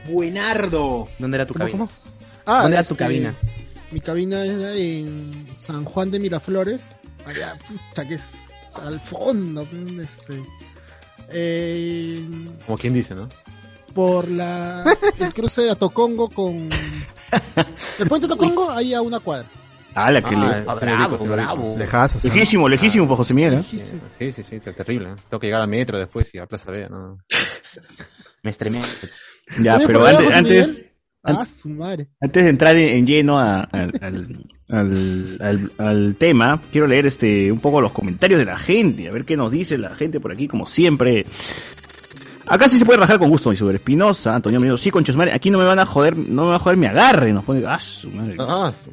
Buenardo. 0.10 1.08
¿Dónde 1.19 1.36
era 1.38 1.45
tu 1.45 1.54
¿Cómo, 1.54 1.65
cabina? 1.65 1.78
cómo? 1.88 1.91
Ah, 2.45 2.62
¿Dónde 2.63 2.78
era 2.78 2.84
tu 2.84 2.93
este, 2.93 3.04
cabina? 3.04 3.36
Mi 3.91 3.99
cabina 3.99 4.43
era 4.43 4.75
en 4.75 5.47
San 5.54 5.86
Juan 5.86 6.12
de 6.12 6.19
Miraflores. 6.19 6.82
Allá, 7.25 7.56
pucha, 7.67 8.08
que 8.08 8.15
es 8.15 8.23
al 8.84 8.99
fondo. 8.99 9.67
Este, 10.01 10.41
eh, 11.30 12.23
Como 12.65 12.78
quien 12.78 12.93
dice, 12.93 13.15
¿no? 13.15 13.28
por 13.93 14.30
la 14.30 14.84
el 15.19 15.34
cruce 15.34 15.62
de 15.62 15.71
Atocongo 15.71 16.30
con 16.30 16.69
el 17.99 18.08
puente 18.10 18.28
de 18.28 18.34
Tocongo, 18.36 18.69
ahí 18.69 18.93
a 18.93 19.01
una 19.01 19.21
cuadra. 19.21 19.47
¡Hala, 19.95 20.21
que 20.21 20.36
Ah, 20.36 20.39
le... 20.39 20.62
sí, 20.62 20.65
Ah, 20.67 20.75
me 20.75 20.81
bravo, 20.81 21.25
bravo. 21.25 21.75
Lejazo. 21.77 22.19
Lejísimo, 22.23 22.67
lejísimo 22.69 23.08
por 23.08 23.17
José 23.17 23.34
Miguel, 23.34 23.53
¿eh? 23.53 23.58
Lejísimo. 23.58 24.01
Sí, 24.19 24.31
sí, 24.31 24.43
sí, 24.43 24.60
ter- 24.60 24.73
terrible. 24.75 25.10
¿eh? 25.10 25.15
Tengo 25.29 25.39
que 25.39 25.47
llegar 25.47 25.62
al 25.62 25.67
metro 25.69 25.97
después 25.97 26.34
y 26.36 26.38
a 26.38 26.45
Plaza 26.45 26.69
Vea, 26.69 26.89
¿no? 26.89 27.17
Me 28.43 28.51
estremece. 28.51 29.08
Ya, 29.58 29.79
¿También 29.79 29.88
pero 29.88 30.05
antes, 30.05 30.36
antes? 30.36 30.91
Ah, 31.23 31.45
su 31.47 31.69
madre. 31.69 32.08
antes 32.21 32.43
de 32.43 32.49
entrar 32.51 32.75
en, 32.75 32.89
en 32.97 33.08
lleno 33.08 33.39
a- 33.39 33.62
al, 33.62 33.93
al, 34.01 34.45
al, 34.69 35.38
al- 35.39 35.71
al 35.79 36.15
tema, 36.17 36.62
quiero 36.71 36.86
leer 36.88 37.05
este 37.08 37.51
un 37.51 37.60
poco 37.60 37.81
los 37.81 37.91
comentarios 37.93 38.38
de 38.39 38.45
la 38.45 38.60
gente, 38.60 39.08
a 39.08 39.12
ver 39.12 39.25
qué 39.25 39.36
nos 39.38 39.49
dice 39.49 39.77
la 39.79 39.95
gente 39.95 40.19
por 40.19 40.31
aquí, 40.31 40.47
como 40.47 40.65
siempre. 40.67 41.25
Acá 42.47 42.69
sí 42.69 42.77
se 42.77 42.86
puede 42.86 42.99
rajar 42.99 43.17
con 43.17 43.29
gusto, 43.29 43.49
mi 43.49 43.55
super 43.55 43.73
Espinosa, 43.73 44.36
Antonio 44.36 44.60
Mendoza, 44.60 44.84
sí, 44.84 44.91
concha 44.91 45.12
su 45.12 45.17
madre, 45.17 45.34
aquí 45.34 45.49
no 45.49 45.58
me 45.58 45.65
van 45.65 45.79
a 45.79 45.86
joder, 45.88 46.15
no 46.15 46.43
me 46.43 46.49
va 46.49 46.55
a 46.58 46.60
joder 46.60 46.77
mi 46.77 46.86
agarre, 46.86 47.34
nos 47.34 47.43
pone, 47.43 47.63
ah, 47.65 47.79
su 47.79 48.12
madre. 48.12 48.36
Ah, 48.39 48.71
su- 48.71 48.91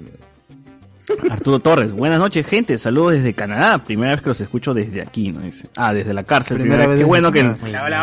Arturo 1.31 1.61
Torres, 1.61 1.92
buenas 1.92 2.18
noches, 2.18 2.46
gente. 2.46 2.77
Saludos 2.79 3.12
desde 3.12 3.35
Canadá. 3.35 3.79
Primera 3.85 4.12
vez 4.12 4.22
que 4.22 4.29
los 4.29 4.40
escucho 4.40 4.75
desde 4.75 5.01
aquí, 5.03 5.31
¿no? 5.33 5.40
Dice. 5.40 5.68
Ah, 5.77 5.92
desde 5.94 6.12
la 6.14 6.25
cárcel. 6.25 6.57
Primera 6.59 6.87
Primera 6.87 6.88
vez 6.88 6.98
Qué 6.98 7.05
bueno 7.05 7.33
que, 7.33 7.40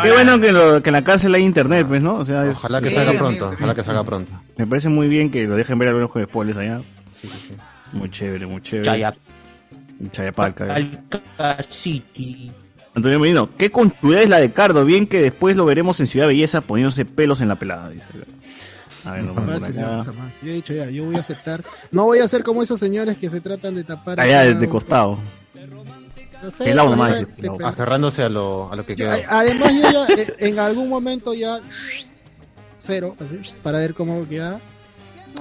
qué 0.02 0.12
bueno 0.12 0.40
que, 0.40 0.52
lo- 0.52 0.82
que 0.82 0.88
en 0.90 0.94
la 0.94 1.04
cárcel 1.04 1.34
hay 1.34 1.42
internet, 1.42 1.86
pues, 1.88 2.02
¿no? 2.02 2.14
O 2.14 2.24
sea, 2.24 2.46
es- 2.46 2.56
Ojalá 2.56 2.80
que 2.80 2.90
salga 2.90 3.12
pronto, 3.12 3.50
ojalá 3.54 3.74
que 3.74 3.82
salga 3.82 4.04
pronto. 4.04 4.32
me 4.56 4.66
parece 4.66 4.88
muy 4.88 5.08
bien 5.08 5.30
que 5.30 5.46
lo 5.46 5.56
dejen 5.56 5.78
ver 5.78 5.88
algunos 5.88 6.10
juegos 6.10 6.28
de 6.28 6.32
spoilers 6.32 6.58
allá. 6.58 6.80
Sí, 7.20 7.28
sí, 7.28 7.38
sí. 7.48 7.54
Muy 7.92 8.10
chévere, 8.10 8.46
muy 8.46 8.60
chévere. 8.62 8.84
Chaya. 8.90 9.14
Chayapalca. 10.12 10.74
Alca 10.74 11.62
City. 11.68 12.50
Antonio 12.94 13.20
Merino, 13.20 13.50
qué 13.56 13.70
conchudez 13.70 14.28
la 14.28 14.38
de 14.38 14.50
Cardo. 14.50 14.84
Bien 14.84 15.06
que 15.06 15.20
después 15.20 15.56
lo 15.56 15.64
veremos 15.64 16.00
en 16.00 16.06
Ciudad 16.06 16.26
Belleza 16.26 16.60
poniéndose 16.62 17.04
pelos 17.04 17.40
en 17.40 17.48
la 17.48 17.56
pelada. 17.56 17.90
Dice. 17.90 18.04
A 19.04 19.12
ver, 19.12 19.26
por 19.26 19.60
señor. 19.60 20.12
Yo 20.42 20.50
he 20.50 20.54
dicho 20.54 20.72
ya, 20.74 20.90
yo 20.90 21.04
voy 21.04 21.16
a 21.16 21.20
aceptar. 21.20 21.62
No 21.90 22.04
voy 22.04 22.18
a 22.18 22.28
ser 22.28 22.42
como 22.42 22.62
esos 22.62 22.78
señores 22.80 23.16
que 23.18 23.30
se 23.30 23.40
tratan 23.40 23.74
de 23.74 23.84
tapar. 23.84 24.20
Allá 24.20 24.44
desde 24.44 24.68
costado. 24.68 25.18
no 26.42 26.50
sé, 26.50 26.64
Pelado 26.64 26.90
nomás, 26.90 27.24
pelado. 27.36 27.66
Aferrándose 27.66 28.22
a 28.22 28.28
lo, 28.28 28.72
a 28.72 28.76
lo 28.76 28.84
que 28.86 28.96
queda. 28.96 29.18
Además, 29.28 29.72
yo 29.74 29.90
ya 29.90 30.14
eh, 30.22 30.34
en 30.38 30.58
algún 30.58 30.88
momento 30.88 31.34
ya 31.34 31.58
cero, 32.78 33.14
así, 33.20 33.40
para 33.62 33.78
ver 33.78 33.94
cómo 33.94 34.26
queda. 34.28 34.56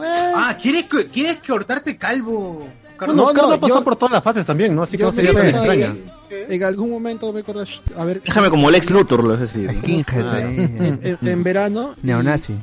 Eh, 0.01 0.33
Ah, 0.35 0.57
¿quieres, 0.61 0.85
que- 0.85 1.07
¿quieres 1.07 1.39
cortarte 1.45 1.97
calvo? 1.97 2.67
Carlos? 2.97 3.15
Bueno, 3.15 3.41
no, 3.41 3.49
no, 3.51 3.59
pasado 3.59 3.79
yo- 3.79 3.83
por 3.85 3.95
todas 3.95 4.11
las 4.13 4.23
fases 4.23 4.45
también, 4.45 4.75
¿no? 4.75 4.83
Así 4.83 4.97
que 4.97 5.03
no 5.03 5.11
sería 5.11 5.31
tan 5.33 5.69
ahí, 5.69 6.03
En 6.29 6.63
algún 6.63 6.91
momento 6.91 7.31
me 7.33 7.39
acuerdo, 7.39 7.63
a 7.97 8.03
ver, 8.05 8.21
Déjame 8.21 8.49
como 8.49 8.69
Lex 8.69 8.89
Luthor, 8.89 9.23
lo 9.23 9.33
Ah. 9.35 9.39
ahí. 10.35 10.55
en, 10.57 10.99
en- 11.01 11.27
en 11.27 11.43
verano. 11.43 11.95
y- 12.03 12.07
Neonazi. 12.07 12.53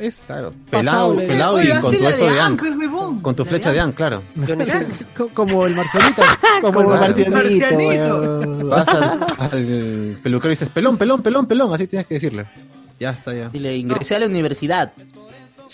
Es 0.00 0.24
Claro, 0.26 0.52
pelado, 0.70 1.08
pasable. 1.14 1.26
pelado 1.26 1.62
y 1.62 1.68
con 1.80 1.96
tu 1.96 2.06
esto 2.06 2.24
de 2.24 2.70
huevón. 2.72 3.20
Con 3.20 3.36
tu 3.36 3.44
flecha 3.44 3.72
de. 3.72 3.80
Ank, 3.80 3.94
claro. 3.94 4.22
Como 5.34 5.66
el 5.66 5.74
marcianito, 5.74 6.22
como 6.62 6.80
el 6.80 6.86
marcianito. 7.00 7.30
Marcianito. 7.30 8.68
Vas 8.68 8.88
al, 8.88 9.26
al 9.38 10.18
peluquero 10.22 10.52
y 10.52 10.54
dices, 10.56 10.70
pelón, 10.70 10.96
pelón, 10.96 11.22
pelón, 11.22 11.46
pelón, 11.46 11.74
así 11.74 11.86
tienes 11.86 12.06
que 12.06 12.14
decirle. 12.14 12.46
Ya 13.00 13.10
está, 13.10 13.32
ya. 13.34 13.50
Y 13.52 13.58
le 13.58 13.76
ingresé 13.76 14.16
a 14.16 14.18
la 14.20 14.26
universidad. 14.26 14.92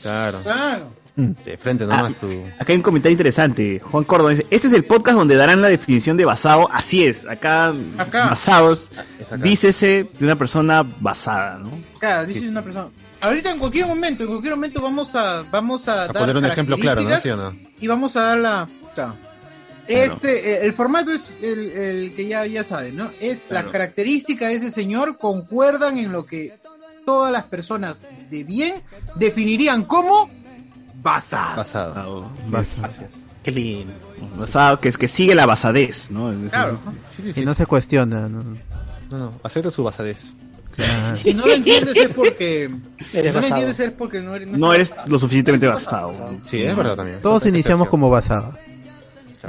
Claro. 0.03 0.41
Claro. 0.43 0.91
De 1.17 1.57
frente 1.59 1.87
nomás 1.87 2.17
tu... 2.17 2.27
Acá 2.59 2.73
hay 2.73 2.77
un 2.77 2.83
comentario 2.83 3.13
interesante. 3.13 3.79
Juan 3.79 4.03
Córdoba 4.03 4.31
dice, 4.31 4.47
este 4.51 4.67
es 4.67 4.73
el 4.73 4.85
podcast 4.85 5.17
donde 5.17 5.37
darán 5.37 5.63
la 5.63 5.69
definición 5.69 6.17
de 6.17 6.25
basado. 6.25 6.69
Así 6.73 7.05
es, 7.05 7.25
acá, 7.27 7.73
Acá. 7.99 8.27
basados, 8.31 8.91
Es 9.21 9.27
acá. 9.29 9.37
dícese 9.37 10.09
de 10.19 10.25
una 10.25 10.37
persona 10.37 10.83
basada, 11.01 11.59
¿no? 11.59 11.71
Claro, 12.01 12.27
dices 12.27 12.49
una 12.49 12.63
persona. 12.63 12.89
Ahorita 13.21 13.53
en 13.53 13.59
cualquier 13.61 13.87
momento, 13.87 14.25
en 14.25 14.29
cualquier 14.29 14.55
momento 14.57 14.83
vamos 14.83 15.15
a 15.15 15.43
vamos 15.43 15.87
a, 15.89 16.03
A 16.03 16.07
dar 16.09 16.15
poner 16.17 16.37
un 16.37 16.45
ejemplo 16.47 16.77
claro, 16.79 17.03
¿no? 17.03 17.09
características 17.09 17.23
¿Sí 17.23 17.31
o 17.31 17.37
no? 17.71 17.71
Y 17.81 17.87
vamos 17.87 18.17
a 18.17 18.21
dar 18.23 18.39
la 18.39 18.69
claro. 18.95 19.15
Este, 19.87 20.51
eh, 20.55 20.65
el 20.65 20.73
formato 20.73 21.13
es 21.13 21.39
el, 21.43 21.71
el 21.71 22.13
que 22.15 22.27
ya, 22.27 22.45
ya 22.47 22.65
saben, 22.65 22.97
¿no? 22.97 23.11
Es 23.21 23.43
Claro. 23.43 23.65
las 23.67 23.73
características 23.73 24.49
de 24.49 24.55
ese 24.57 24.71
señor 24.71 25.19
concuerdan 25.19 25.99
en 25.99 26.11
lo 26.11 26.27
que 26.27 26.59
todas 27.07 27.31
las 27.31 27.45
personas 27.45 28.03
de 28.31 28.45
bien 28.45 28.75
definirían 29.17 29.85
como 29.85 30.29
basado. 31.05 31.57
Pasado. 31.57 32.31
Basa. 32.49 32.89
Qué 33.45 33.53
lindo. 33.53 33.93
Basado, 34.37 34.81
que 34.81 34.89
es 34.89 34.97
que 34.97 35.07
sigue 35.07 35.35
la 35.37 35.47
basadez, 35.47 36.11
¿no? 36.11 36.33
Claro. 36.51 36.81
Sí, 37.15 37.23
sí, 37.23 37.29
Y 37.29 37.33
sí. 37.35 37.45
no 37.45 37.55
se 37.55 37.67
cuestiona. 37.67 38.29
¿no? 38.29 38.43
No, 39.11 39.19
no, 39.19 39.41
de 39.63 39.71
su 39.71 39.85
basadez. 39.85 40.33
Claro. 40.75 41.17
Si 41.23 41.33
no 41.35 41.47
lo 41.47 41.53
entiendes 41.53 41.97
es 41.97 42.09
porque 42.09 42.65
Eres 42.65 42.73
no 43.13 43.21
lo 43.21 43.25
basado. 43.35 43.47
entiendes 43.47 43.81
es 43.81 43.93
porque 43.93 44.21
no 44.23 44.35
eres 44.35 44.49
No 44.49 44.75
eres 44.75 44.93
lo 45.07 45.19
suficientemente 45.21 45.69
basado. 45.69 46.13
Sí, 46.43 46.63
es 46.63 46.75
verdad 46.77 46.97
también. 46.97 47.21
Todos 47.21 47.47
iniciamos 47.47 47.89
como 47.89 48.11
basado. 48.11 48.57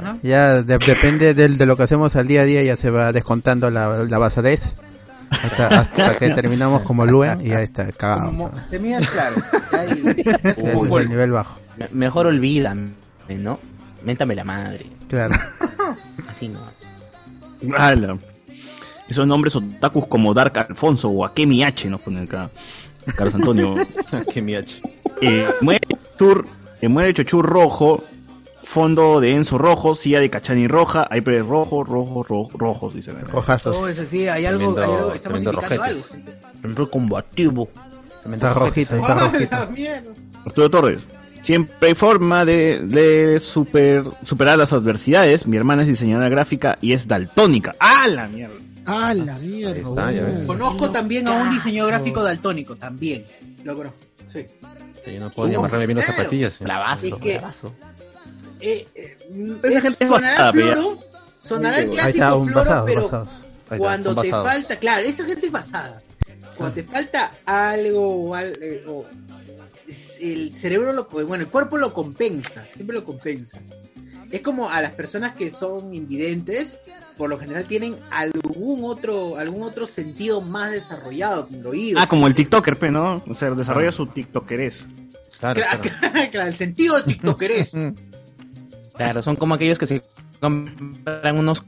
¿no? 0.00 0.18
Ya 0.22 0.62
de- 0.62 0.78
depende 0.78 1.32
del- 1.34 1.56
de, 1.58 1.64
lo 1.66 1.76
que 1.76 1.84
hacemos 1.84 2.14
al 2.16 2.28
día 2.28 2.42
a 2.42 2.44
día, 2.44 2.62
ya 2.62 2.76
se 2.76 2.90
va 2.90 3.12
descontando 3.12 3.70
la, 3.70 4.04
la 4.04 4.18
basadez. 4.18 4.76
Hasta, 5.30 5.66
hasta 5.80 6.16
que 6.18 6.30
terminamos 6.30 6.82
como 6.82 7.04
Luen 7.06 7.44
y 7.44 7.52
ahí 7.52 7.64
está, 7.64 7.84
Como 7.92 8.50
cagado. 8.50 8.52
te 8.70 8.78
miras 8.78 9.08
claro. 9.08 9.36
Ahí. 9.72 10.24
Es 10.44 10.58
el, 10.58 10.92
el 11.00 11.08
nivel 11.08 11.32
bajo. 11.32 11.60
Me- 11.76 11.88
Mejor 11.92 12.26
olvídame, 12.26 12.90
¿no? 13.28 13.58
Méntame 14.04 14.34
la 14.34 14.44
madre. 14.44 14.86
Claro. 15.08 15.34
Así 16.28 16.48
no. 16.48 16.60
Ala. 17.76 18.16
Esos 19.08 19.26
nombres 19.26 19.54
otakus 19.56 20.06
como 20.08 20.34
Dark 20.34 20.58
Alfonso 20.58 21.08
o 21.10 21.24
Akemi 21.24 21.62
H 21.62 21.88
nos 21.88 22.00
ponen 22.00 22.24
acá. 22.24 22.50
Carlos 23.16 23.34
Antonio. 23.36 23.74
Qué 24.32 24.42
miache. 24.42 24.80
Eh, 25.20 25.46
muere 25.60 25.80
Chochur, 26.18 26.46
eh, 26.80 26.88
muere 26.88 27.14
Chochur 27.14 27.46
rojo, 27.46 28.04
fondo 28.66 29.20
de 29.20 29.32
Enzo 29.34 29.58
rojo, 29.58 29.94
silla 29.94 30.20
de 30.20 30.28
Cachani 30.28 30.66
roja, 30.68 31.08
Hyper 31.14 31.46
rojo, 31.46 31.84
rojo, 31.84 32.22
rojo, 32.22 32.50
rojos, 32.58 32.94
dice. 32.94 33.12
Rojazos. 33.12 33.74
Todo 33.76 33.88
es 33.88 33.98
así, 33.98 34.28
hay 34.28 34.44
algo, 34.44 34.74
Tremendo- 34.74 34.82
hay 34.82 34.98
algo, 34.98 35.14
estamos 35.14 35.42
tremendo 35.42 35.62
indicando 35.62 35.84
algo. 36.74 36.90
combativo. 36.90 37.68
Está 38.30 38.52
rojito, 38.54 38.96
está 38.96 39.12
¡Ah, 39.12 39.30
rojito. 39.32 39.56
la 39.56 39.66
mierda! 39.66 40.10
Arturo 40.44 40.70
Torres. 40.70 41.02
Siempre 41.42 41.88
hay 41.88 41.94
forma 41.94 42.44
de, 42.44 42.80
de 42.80 43.38
super, 43.38 44.02
superar 44.24 44.58
las 44.58 44.72
adversidades. 44.72 45.46
Mi 45.46 45.56
hermana 45.56 45.82
es 45.82 45.88
diseñadora 45.88 46.28
gráfica 46.28 46.76
y 46.80 46.92
es 46.92 47.06
daltónica. 47.06 47.76
¡Ah, 47.78 48.08
la 48.08 48.26
mierda! 48.26 48.54
Ah, 48.84 49.14
la 49.14 49.38
mierda. 49.38 49.76
Está. 49.76 50.44
Conozco 50.46 50.90
también 50.90 51.28
a 51.28 51.32
un 51.32 51.50
diseñador 51.50 51.92
gráfico 51.92 52.22
daltónico, 52.24 52.74
también. 52.74 53.24
Lo 53.62 53.76
conozco. 53.76 53.98
Sí. 54.26 54.44
Sí, 55.04 55.14
yo 55.14 55.20
no 55.20 55.30
puedo 55.30 55.48
ni 55.48 55.54
amarrarme 55.54 55.86
bien 55.86 55.98
las 55.98 56.06
zapatillas. 56.06 56.54
sí. 56.54 56.64
Bravazo, 56.64 57.06
Es 57.06 57.14
que- 57.14 57.38
bravazo. 57.38 57.72
Eh, 58.60 58.86
eh, 58.94 59.16
Esa 59.62 59.76
es- 59.78 59.82
gente 59.82 60.04
es 60.04 60.10
sonará 60.10 60.52
floro, 60.52 60.98
sonará 61.40 61.80
el 61.80 61.90
clásico 61.90 62.18
está, 62.24 62.30
floro, 62.30 62.54
basado, 62.54 62.86
pero 62.86 63.00
está, 63.04 63.26
cuando 63.78 64.10
te 64.10 64.30
basados. 64.30 64.46
falta, 64.52 64.76
claro, 64.78 65.06
esa 65.06 65.24
gente 65.24 65.46
es 65.46 65.52
basada. 65.52 66.02
Cuando 66.56 66.74
te 66.74 66.82
falta 66.84 67.32
algo 67.44 68.28
o 68.28 68.34
al- 68.34 68.58
eh, 68.62 68.82
el 70.20 70.56
cerebro 70.56 70.92
lo 70.92 71.04
bueno, 71.04 71.36
el 71.44 71.48
cuerpo 71.48 71.76
lo 71.76 71.92
compensa, 71.92 72.66
siempre 72.74 72.94
lo 72.96 73.04
compensa. 73.04 73.60
Es 74.30 74.40
como 74.40 74.68
a 74.68 74.82
las 74.82 74.90
personas 74.92 75.34
que 75.36 75.52
son 75.52 75.94
invidentes, 75.94 76.80
por 77.16 77.30
lo 77.30 77.38
general 77.38 77.64
tienen 77.66 77.96
algún 78.10 78.80
otro 78.82 79.36
algún 79.36 79.62
otro 79.62 79.86
sentido 79.86 80.40
más 80.40 80.72
desarrollado, 80.72 81.46
como 81.46 81.60
el 81.60 81.66
oído. 81.68 82.00
Ah, 82.00 82.08
como 82.08 82.26
el 82.26 82.34
TikToker, 82.34 82.90
¿no? 82.90 83.22
O 83.28 83.34
sea, 83.34 83.50
desarrolla 83.52 83.92
su 83.92 84.06
TikTokerés. 84.06 84.84
Claro, 85.38 85.60
Claro, 86.32 86.48
el 86.48 86.54
sentido 86.56 86.96
de 86.96 87.02
TikToker 87.04 87.50
es. 87.52 87.72
Claro, 88.96 89.22
son 89.22 89.36
como 89.36 89.54
aquellos 89.54 89.78
que 89.78 89.86
se 89.86 90.02
compran 90.40 91.36
unos 91.38 91.64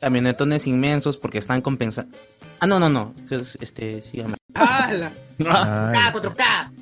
camionetones 0.00 0.66
inmensos 0.66 1.16
porque 1.16 1.38
están 1.38 1.62
compensando. 1.62 2.16
Ah, 2.60 2.66
no, 2.66 2.78
no, 2.78 2.88
no. 2.88 3.14
es- 3.30 3.58
Este, 3.60 4.02
sígame. 4.02 4.36
¡Ah, 4.54 4.92
la-. 4.92 5.12
4K, 5.38 6.12
4K! 6.12 6.72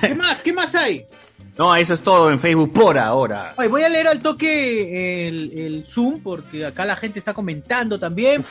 ¿Qué 0.00 0.14
más? 0.14 0.42
¿Qué 0.42 0.52
más 0.52 0.74
hay? 0.74 1.04
No, 1.56 1.74
eso 1.74 1.94
es 1.94 2.02
todo 2.02 2.30
en 2.30 2.38
Facebook 2.38 2.72
por 2.72 2.98
ahora. 2.98 3.54
Oye, 3.56 3.68
voy 3.68 3.82
a 3.82 3.88
leer 3.88 4.06
al 4.06 4.20
toque 4.20 5.26
el, 5.28 5.52
el 5.58 5.84
Zoom 5.84 6.20
porque 6.20 6.64
acá 6.66 6.84
la 6.84 6.94
gente 6.96 7.18
está 7.18 7.34
comentando 7.34 7.98
también. 7.98 8.44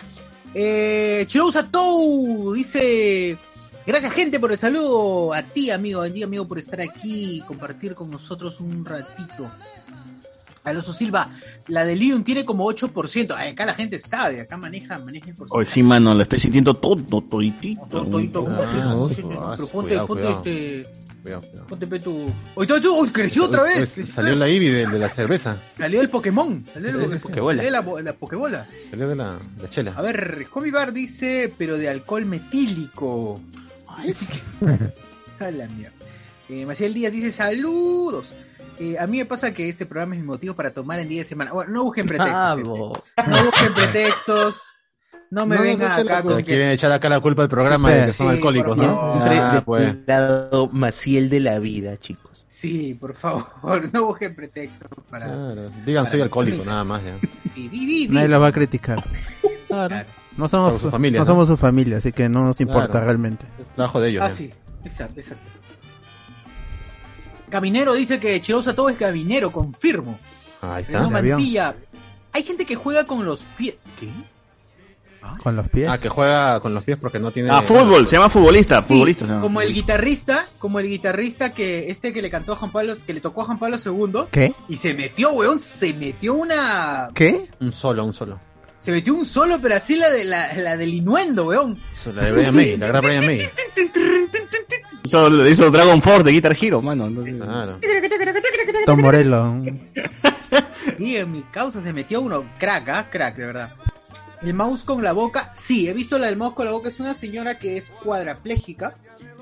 Eh, 0.54 1.24
Chirousa 1.28 1.70
Tou 1.70 2.54
dice: 2.54 3.38
Gracias, 3.88 4.12
gente, 4.14 4.38
por 4.40 4.52
el 4.52 4.58
saludo. 4.58 5.34
A 5.34 5.42
ti, 5.44 5.72
amigo, 5.72 6.02
a 6.02 6.10
ti, 6.10 6.22
amigo, 6.22 6.46
por 6.48 6.60
estar 6.60 6.82
aquí 6.82 7.38
y 7.38 7.42
compartir 7.42 7.96
con 7.96 8.12
nosotros 8.12 8.60
un 8.60 8.84
ratito. 8.86 9.50
Alonso 10.66 10.92
Silva, 10.92 11.30
la 11.68 11.86
de 11.86 11.96
Lilium 11.96 12.24
tiene 12.26 12.44
como 12.44 12.66
8%. 12.70 13.34
Ay, 13.38 13.52
acá 13.52 13.66
la 13.66 13.74
gente 13.74 14.00
sabe, 14.00 14.42
acá 14.42 14.58
maneja, 14.58 15.00
maneja 15.00 15.28
el 15.28 15.32
Hoy 15.32 15.38
porcentaje. 15.38 15.72
sí, 15.72 15.84
mano, 15.84 16.14
lo 16.14 16.22
estoy 16.22 16.40
sintiendo 16.40 16.74
todo, 16.74 17.22
toditito. 17.22 17.86
Todo, 17.90 18.06
todito, 18.08 18.44
¿cómo 18.44 18.58
Ah, 18.62 19.54
pero 19.56 19.68
ponte, 19.70 19.72
cuidado, 19.72 20.08
ponte 20.08 20.24
cuidado. 20.24 20.44
este. 20.46 20.88
Cuidado. 21.24 21.42
Ponte 21.70 21.88
pe 21.88 22.00
tu. 22.00 22.30
Oye, 22.56 22.68
tú, 22.68 22.82
tú, 22.82 23.00
uy, 23.00 23.10
creció 23.12 23.46
otra 23.46 23.64
vez. 23.64 23.90
Salió 24.04 24.36
la 24.36 24.50
Eevee 24.50 24.70
de, 24.72 24.88
de 24.88 25.00
la 25.00 25.10
cerveza. 25.10 25.58
Salió 25.78 26.02
el 26.02 26.10
Pokémon. 26.10 26.66
Salió 26.74 26.90
el 26.90 27.06
sí, 27.06 27.14
sí. 27.14 27.20
Pokebola. 27.20 27.64
salió 27.64 27.72
la, 27.72 28.02
la 28.02 28.14
Pokébola. 28.14 28.68
Salió 28.90 29.08
de 29.08 29.16
la, 29.16 29.40
de 29.56 29.64
la 29.64 29.70
chela. 29.70 29.94
A 29.96 30.02
ver, 30.02 30.48
Comi 30.50 30.72
Bar 30.72 30.92
dice, 30.92 31.54
pero 31.58 31.78
de 31.78 31.88
alcohol 31.88 32.26
metílico. 32.26 33.40
A 35.40 35.52
la 35.52 35.68
mierda. 35.68 35.96
Eh, 36.50 36.66
Maciel 36.66 36.94
Díaz 36.94 37.12
dice, 37.12 37.32
saludos. 37.32 38.32
Eh, 38.80 38.98
a 39.00 39.08
mí 39.08 39.18
me 39.18 39.26
pasa 39.26 39.54
que 39.54 39.70
este 39.70 39.86
programa 39.86 40.16
es 40.16 40.22
mi 40.22 40.28
motivo 40.28 40.56
para 40.56 40.72
tomar 40.72 41.00
en 41.00 41.10
día 41.10 41.20
de 41.20 41.26
semana. 41.26 41.52
Bueno, 41.52 41.72
no 41.72 41.84
busquen 41.84 42.06
pretextos. 42.06 43.04
gente. 43.16 43.32
No 43.32 43.46
busquen 43.46 43.74
pretextos. 43.74 44.64
No 45.30 45.46
me 45.46 45.58
No 45.58 45.62
vengan 45.62 45.90
la 45.90 45.96
acá 45.96 46.24
con 46.24 46.38
que... 46.38 46.44
quieren 46.44 46.70
echar 46.70 46.92
acá 46.92 47.10
la 47.10 47.20
culpa 47.20 47.44
al 47.44 47.50
programa 47.50 47.92
Sí, 47.92 47.98
de 48.00 48.06
que 48.06 48.14
son 48.14 48.28
sí, 48.28 48.34
alcohólicos, 48.34 48.78
por 48.78 48.88
¿no? 48.88 49.00
Ah, 49.02 49.62
pues. 49.66 49.84
del 49.84 50.04
lado 50.08 50.70
Maciel 50.72 51.30
de 51.30 51.42
la 51.42 51.60
vida, 51.60 51.98
chicos. 51.98 52.46
Sí, 52.48 52.94
por 52.94 53.14
favor, 53.14 53.90
no 53.94 54.06
busquen 54.06 54.34
pretextos 54.36 54.90
para... 55.10 55.26
Claro. 55.26 55.70
Digan 55.86 56.06
soy 56.08 56.22
alcohólico, 56.22 56.64
nada 56.66 56.84
más 56.86 57.04
ya. 57.04 57.20
Sí, 57.54 57.68
di, 57.68 57.86
di, 57.86 58.08
di. 58.08 58.14
Nadie 58.14 58.30
lo 58.30 58.40
va 58.40 58.48
a 58.48 58.52
criticar. 58.54 59.04
Claro. 59.68 60.06
No 60.38 60.48
somos, 60.48 60.68
Somos 60.68 60.82
su 60.84 60.92
familia, 60.92 61.20
no 61.20 61.26
¿no? 61.26 61.32
somos 61.32 61.48
su 61.48 61.58
familia, 61.58 61.98
así 61.98 62.12
que 62.12 62.30
no 62.30 62.44
nos 62.46 62.60
importa 62.62 62.90
Claro. 62.92 63.06
realmente. 63.08 63.46
Es 63.60 63.68
trabajo 63.70 64.00
de 64.00 64.10
ellos. 64.10 64.24
Ah, 64.24 64.30
ya. 64.30 64.36
sí, 64.36 64.54
exacto, 64.86 65.20
exacto. 65.20 65.44
Caminero 67.50 67.94
dice 67.94 68.20
que 68.20 68.40
Chirosa 68.42 68.76
todo 68.76 68.90
es 68.90 68.98
caminero, 68.98 69.52
confirmo. 69.52 70.20
Ahí 70.62 70.84
está. 70.84 71.00
avión. 71.06 71.14
Mantilla. 71.38 71.76
Hay 72.34 72.44
gente 72.44 72.66
que 72.66 72.76
juega 72.76 73.06
con 73.08 73.26
los 73.26 73.46
pies. 73.58 73.88
¿Qué? 74.00 74.10
Con 75.44 75.56
los 75.58 75.68
pies. 75.70 75.88
Ah, 75.90 75.98
que 75.98 76.08
juega 76.08 76.60
con 76.62 76.74
los 76.74 76.84
pies 76.84 76.98
porque 76.98 77.20
no 77.20 77.32
tiene. 77.32 77.50
Ah, 77.52 77.62
fútbol, 77.62 78.08
se 78.08 78.16
llama 78.16 78.30
futbolista, 78.30 78.82
futbolista. 78.82 79.26
se 79.26 79.30
llama. 79.32 79.42
como 79.42 79.62
el 79.62 79.74
guitarrista, 79.74 80.50
como 80.58 80.80
el 80.80 80.88
guitarrista 80.88 81.54
que 81.54 81.90
este 81.90 82.14
que 82.14 82.22
le 82.22 82.30
cantó 82.30 82.54
a 82.54 82.56
Juan 82.56 82.72
Pablo, 82.72 82.94
que 83.06 83.14
le 83.14 83.20
tocó 83.22 83.42
a 83.42 83.46
Juan 83.46 83.60
Pablo 83.60 83.78
II 83.84 84.26
¿Qué? 84.32 84.54
y 84.70 84.78
se 84.78 84.94
metió, 84.94 85.32
weón, 85.32 85.60
se 85.60 85.94
metió 85.94 86.34
una, 86.34 87.10
¿Qué? 87.14 87.44
Un 87.60 87.74
solo, 87.74 88.06
un 88.06 88.14
solo. 88.14 88.40
Se 88.78 88.92
metió 88.92 89.14
un 89.16 89.26
solo, 89.26 89.60
pero 89.62 89.76
así 89.76 89.96
la 89.96 90.10
de 90.10 90.24
la, 90.26 90.54
la 90.54 90.78
del 90.78 90.94
inuendo, 90.94 91.46
weón. 91.48 91.80
Eso, 91.92 92.12
la 92.12 92.24
de 92.26 92.32
Brian 92.32 92.56
May, 92.56 92.78
la 92.78 92.88
gran 92.88 93.02
Brian 93.04 93.26
May. 93.26 93.50
Hizo, 95.04 95.48
hizo 95.48 95.72
Dragon 95.72 96.02
Force 96.02 96.24
de 96.24 96.32
Guitar 96.32 96.56
Hero, 96.60 96.82
mano. 96.82 97.08
entonces- 97.08 97.36
Claro. 97.36 97.80
Tom 98.86 99.02
Morello. 99.02 99.56
Y 101.00 101.18
en 101.18 101.32
mi 101.32 101.42
causa 101.44 101.82
se 101.82 101.92
metió 101.94 102.22
uno, 102.22 102.50
crack, 102.60 102.88
¿ah? 102.90 103.08
crack, 103.12 103.36
de 103.36 103.46
verdad. 103.46 103.74
El 104.42 104.54
mouse 104.54 104.84
con 104.84 105.04
la 105.04 105.12
boca, 105.12 105.52
sí, 105.54 105.88
he 105.90 105.94
visto 105.94 106.18
la 106.18 106.28
del 106.28 106.38
mouse 106.38 106.56
con 106.56 106.66
la 106.66 106.72
boca, 106.72 106.88
es 106.90 107.00
una 107.00 107.14
señora 107.14 107.60
que 107.60 107.76
es 107.78 107.90
cuadraplégica 107.90 108.96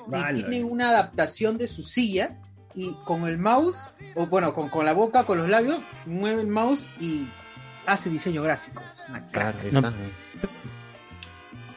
y 0.08 0.12
Vale. 0.12 0.44
tiene 0.44 0.64
una 0.64 0.90
adaptación 0.90 1.58
de 1.58 1.68
su 1.68 1.82
silla 1.84 2.38
y 2.74 2.94
con 3.06 3.28
el 3.28 3.38
mouse, 3.38 3.92
o 4.16 4.26
bueno, 4.28 4.54
con, 4.54 4.70
con 4.70 4.86
la 4.86 4.94
boca, 4.94 5.24
con 5.26 5.38
los 5.38 5.50
labios, 5.50 5.80
mueve 6.06 6.42
el 6.42 6.48
mouse 6.48 6.90
y 7.00 7.28
hace 7.88 8.10
diseño 8.10 8.42
gráfico. 8.44 8.84
Es 8.94 9.10
una 9.10 9.28
crack. 9.28 9.60
Claro, 9.60 9.82
No. 9.82 9.88
está. 9.88 9.94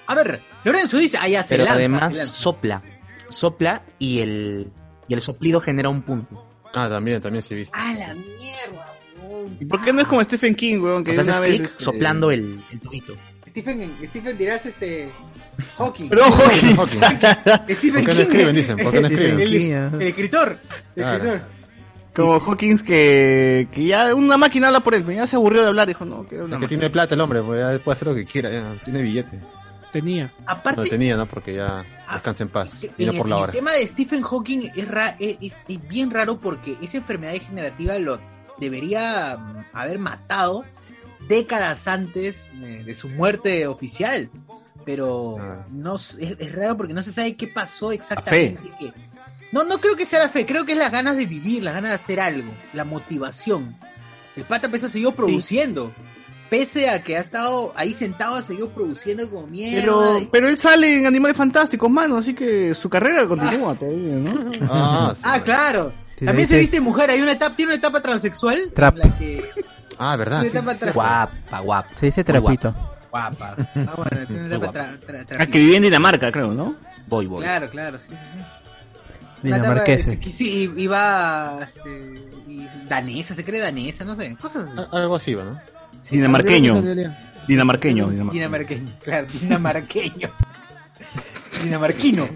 A 0.06 0.14
ver, 0.14 0.40
Lorenzo 0.64 0.96
dice, 0.98 1.18
allá 1.18 1.42
se 1.42 1.54
Pero 1.54 1.64
lanza, 1.64 1.78
además 1.78 2.12
se 2.12 2.18
lanza. 2.18 2.34
sopla. 2.34 2.82
Sopla 3.28 3.82
y 3.98 4.20
el, 4.20 4.72
y 5.06 5.14
el 5.14 5.20
soplido 5.20 5.60
genera 5.60 5.90
un 5.90 6.02
punto. 6.02 6.44
Ah, 6.74 6.88
también, 6.88 7.20
también 7.20 7.42
sí 7.42 7.54
he 7.54 7.56
visto. 7.58 7.76
¡A 7.76 7.92
la 7.92 8.14
mierda! 8.14 8.94
weón! 9.22 9.56
¿Y 9.60 9.66
por 9.66 9.82
qué 9.82 9.92
no 9.92 10.00
es 10.00 10.06
como 10.08 10.24
Stephen 10.24 10.54
King, 10.54 10.80
weón? 10.80 11.04
Que 11.04 11.10
O 11.10 11.14
sea, 11.14 11.22
haces 11.22 11.40
clic 11.40 11.62
este, 11.64 11.82
soplando 11.84 12.30
el, 12.30 12.62
el 12.72 12.80
tubito. 12.80 13.14
Stephen, 13.48 13.98
Stephen 14.06 14.38
dirás 14.38 14.64
este... 14.66 15.12
Hawking. 15.76 16.08
Pero 16.08 16.22
Hawking. 16.22 16.76
Stephen 17.74 18.04
¿Por 18.04 18.04
qué 18.04 18.14
no 18.14 18.20
escriben? 18.20 18.54
Dicen, 18.56 18.76
¿por 18.78 18.92
qué 18.92 19.00
no 19.00 19.08
escriben? 19.08 19.40
El, 19.40 19.74
ah. 19.74 19.90
el 19.94 20.06
escritor. 20.08 20.60
El 20.96 21.02
Claro. 21.02 21.57
Como 22.24 22.38
Hawkins 22.40 22.82
que, 22.82 23.68
que 23.72 23.84
ya 23.86 24.14
una 24.14 24.36
máquina 24.36 24.68
habla 24.68 24.80
por 24.80 24.94
él, 24.94 25.04
ya 25.06 25.26
se 25.26 25.36
aburrió 25.36 25.62
de 25.62 25.68
hablar, 25.68 25.86
dijo, 25.88 26.04
no, 26.04 26.26
que 26.28 26.36
una 26.40 26.56
Es 26.56 26.60
que 26.62 26.68
tiene 26.68 26.90
plata 26.90 27.14
el 27.14 27.20
hombre, 27.20 27.42
pues 27.42 27.60
ya 27.60 27.82
puede 27.84 27.94
hacer 27.96 28.08
lo 28.08 28.14
que 28.14 28.24
quiera, 28.24 28.50
ya. 28.50 28.74
Tiene 28.84 29.02
billete. 29.02 29.40
Tenía. 29.92 30.32
Aparte, 30.46 30.80
No 30.82 30.86
tenía, 30.86 31.16
¿no? 31.16 31.26
Porque 31.26 31.54
ya 31.54 31.84
descansa 32.12 32.42
en 32.42 32.50
paz. 32.50 32.72
Y 32.98 33.06
no 33.06 33.12
el, 33.12 33.18
por 33.18 33.28
la 33.28 33.36
en 33.36 33.38
el 33.38 33.44
hora. 33.44 33.52
tema 33.52 33.72
de 33.72 33.86
Stephen 33.86 34.22
Hawking 34.22 34.70
es, 34.76 34.86
ra- 34.88 35.16
es, 35.18 35.38
es- 35.40 35.56
es 35.66 35.88
bien 35.88 36.10
raro 36.10 36.38
porque 36.40 36.76
esa 36.82 36.98
enfermedad 36.98 37.32
degenerativa 37.32 37.98
lo 37.98 38.20
debería 38.58 39.38
mm, 39.38 39.64
haber 39.72 39.98
matado 39.98 40.64
décadas 41.28 41.88
antes 41.88 42.52
eh, 42.62 42.82
de 42.84 42.94
su 42.94 43.08
muerte 43.08 43.66
oficial. 43.66 44.30
Pero 44.84 45.36
Ah. 45.40 45.66
no 45.70 45.96
es, 45.96 46.14
es 46.18 46.54
raro 46.54 46.76
porque 46.76 46.94
no 46.94 47.02
se 47.02 47.12
sabe 47.12 47.36
qué 47.36 47.48
pasó 47.48 47.92
exactamente. 47.92 48.60
que- 48.78 48.92
no, 49.52 49.64
no 49.64 49.80
creo 49.80 49.96
que 49.96 50.06
sea 50.06 50.18
la 50.20 50.28
fe, 50.28 50.44
creo 50.46 50.64
que 50.64 50.72
es 50.72 50.78
las 50.78 50.92
ganas 50.92 51.16
de 51.16 51.26
vivir, 51.26 51.62
las 51.62 51.74
ganas 51.74 51.90
de 51.90 51.94
hacer 51.96 52.20
algo, 52.20 52.52
la 52.72 52.84
motivación. 52.84 53.76
El 54.36 54.44
pata 54.44 54.70
pesa 54.70 54.88
siguió 54.88 55.12
produciendo. 55.14 55.92
Pese 56.50 56.88
a 56.88 57.02
que 57.02 57.16
ha 57.16 57.20
estado 57.20 57.74
ahí 57.76 57.92
sentado, 57.92 58.34
ha 58.36 58.40
seguido 58.42 58.70
produciendo 58.70 59.28
como 59.28 59.46
mierda. 59.48 59.80
Pero, 59.80 60.18
y- 60.20 60.26
pero 60.32 60.48
él 60.48 60.56
sale 60.56 60.96
en 60.96 61.06
Animales 61.06 61.36
Fantásticos, 61.36 61.90
mano, 61.90 62.16
así 62.16 62.32
que 62.34 62.74
su 62.74 62.88
carrera 62.88 63.26
continúa 63.26 63.74
todavía, 63.74 64.14
¿no? 64.16 64.50
Ah, 64.70 65.12
sí. 65.14 65.22
Ah, 65.24 65.42
claro. 65.42 65.92
Sí, 66.16 66.24
También 66.24 66.48
se 66.48 66.58
viste 66.58 66.80
mujer, 66.80 67.10
hay 67.10 67.20
una 67.20 67.32
etapa, 67.32 67.54
tiene 67.54 67.70
una 67.72 67.76
etapa 67.76 68.00
transexual. 68.00 68.72
Trap. 68.74 68.96
en 68.96 69.10
la 69.10 69.18
que- 69.18 69.44
Ah, 69.98 70.16
verdad. 70.16 70.40
Una 70.40 70.48
sí, 70.50 70.56
etapa 70.56 70.72
sí, 70.74 70.78
sí. 70.80 70.84
tra- 70.86 70.92
Guapa, 70.94 71.60
guapa. 71.60 71.88
Se 71.98 72.06
dice 72.06 72.24
trapito. 72.24 72.74
Guapa. 73.10 73.56
Ah, 73.74 73.94
bueno, 73.96 74.26
tiene 74.26 74.46
una 74.46 74.56
etapa 74.56 74.72
tra- 74.72 75.26
tra- 75.26 75.36
Ah, 75.40 75.46
que 75.46 75.58
vivía 75.58 75.76
en 75.76 75.82
Dinamarca, 75.82 76.32
creo, 76.32 76.54
¿no? 76.54 76.76
Voy, 77.08 77.26
voy. 77.26 77.42
Claro, 77.42 77.68
claro, 77.68 77.98
sí, 77.98 78.08
sí, 78.12 78.16
sí. 78.32 78.67
Una 79.42 79.84
que 79.84 79.98
sí, 79.98 80.72
iba 80.76 81.60
este, 81.66 82.14
y 82.48 82.66
danesa, 82.88 83.34
se 83.34 83.44
cree 83.44 83.60
danesa, 83.60 84.04
no 84.04 84.16
sé, 84.16 84.34
cosas 84.36 84.66
así. 84.66 84.74
Ah, 84.76 84.88
Algo 84.92 85.16
así, 85.16 85.34
¿no? 85.34 85.60
Sí, 86.00 86.16
Dinamarqueño. 86.16 86.82
Dinamarqueño. 87.46 88.08
Dinamarqueño. 88.08 88.98
Claro, 89.02 89.26
dinamarqueño. 89.40 90.30
Dinamarquino. 91.62 92.28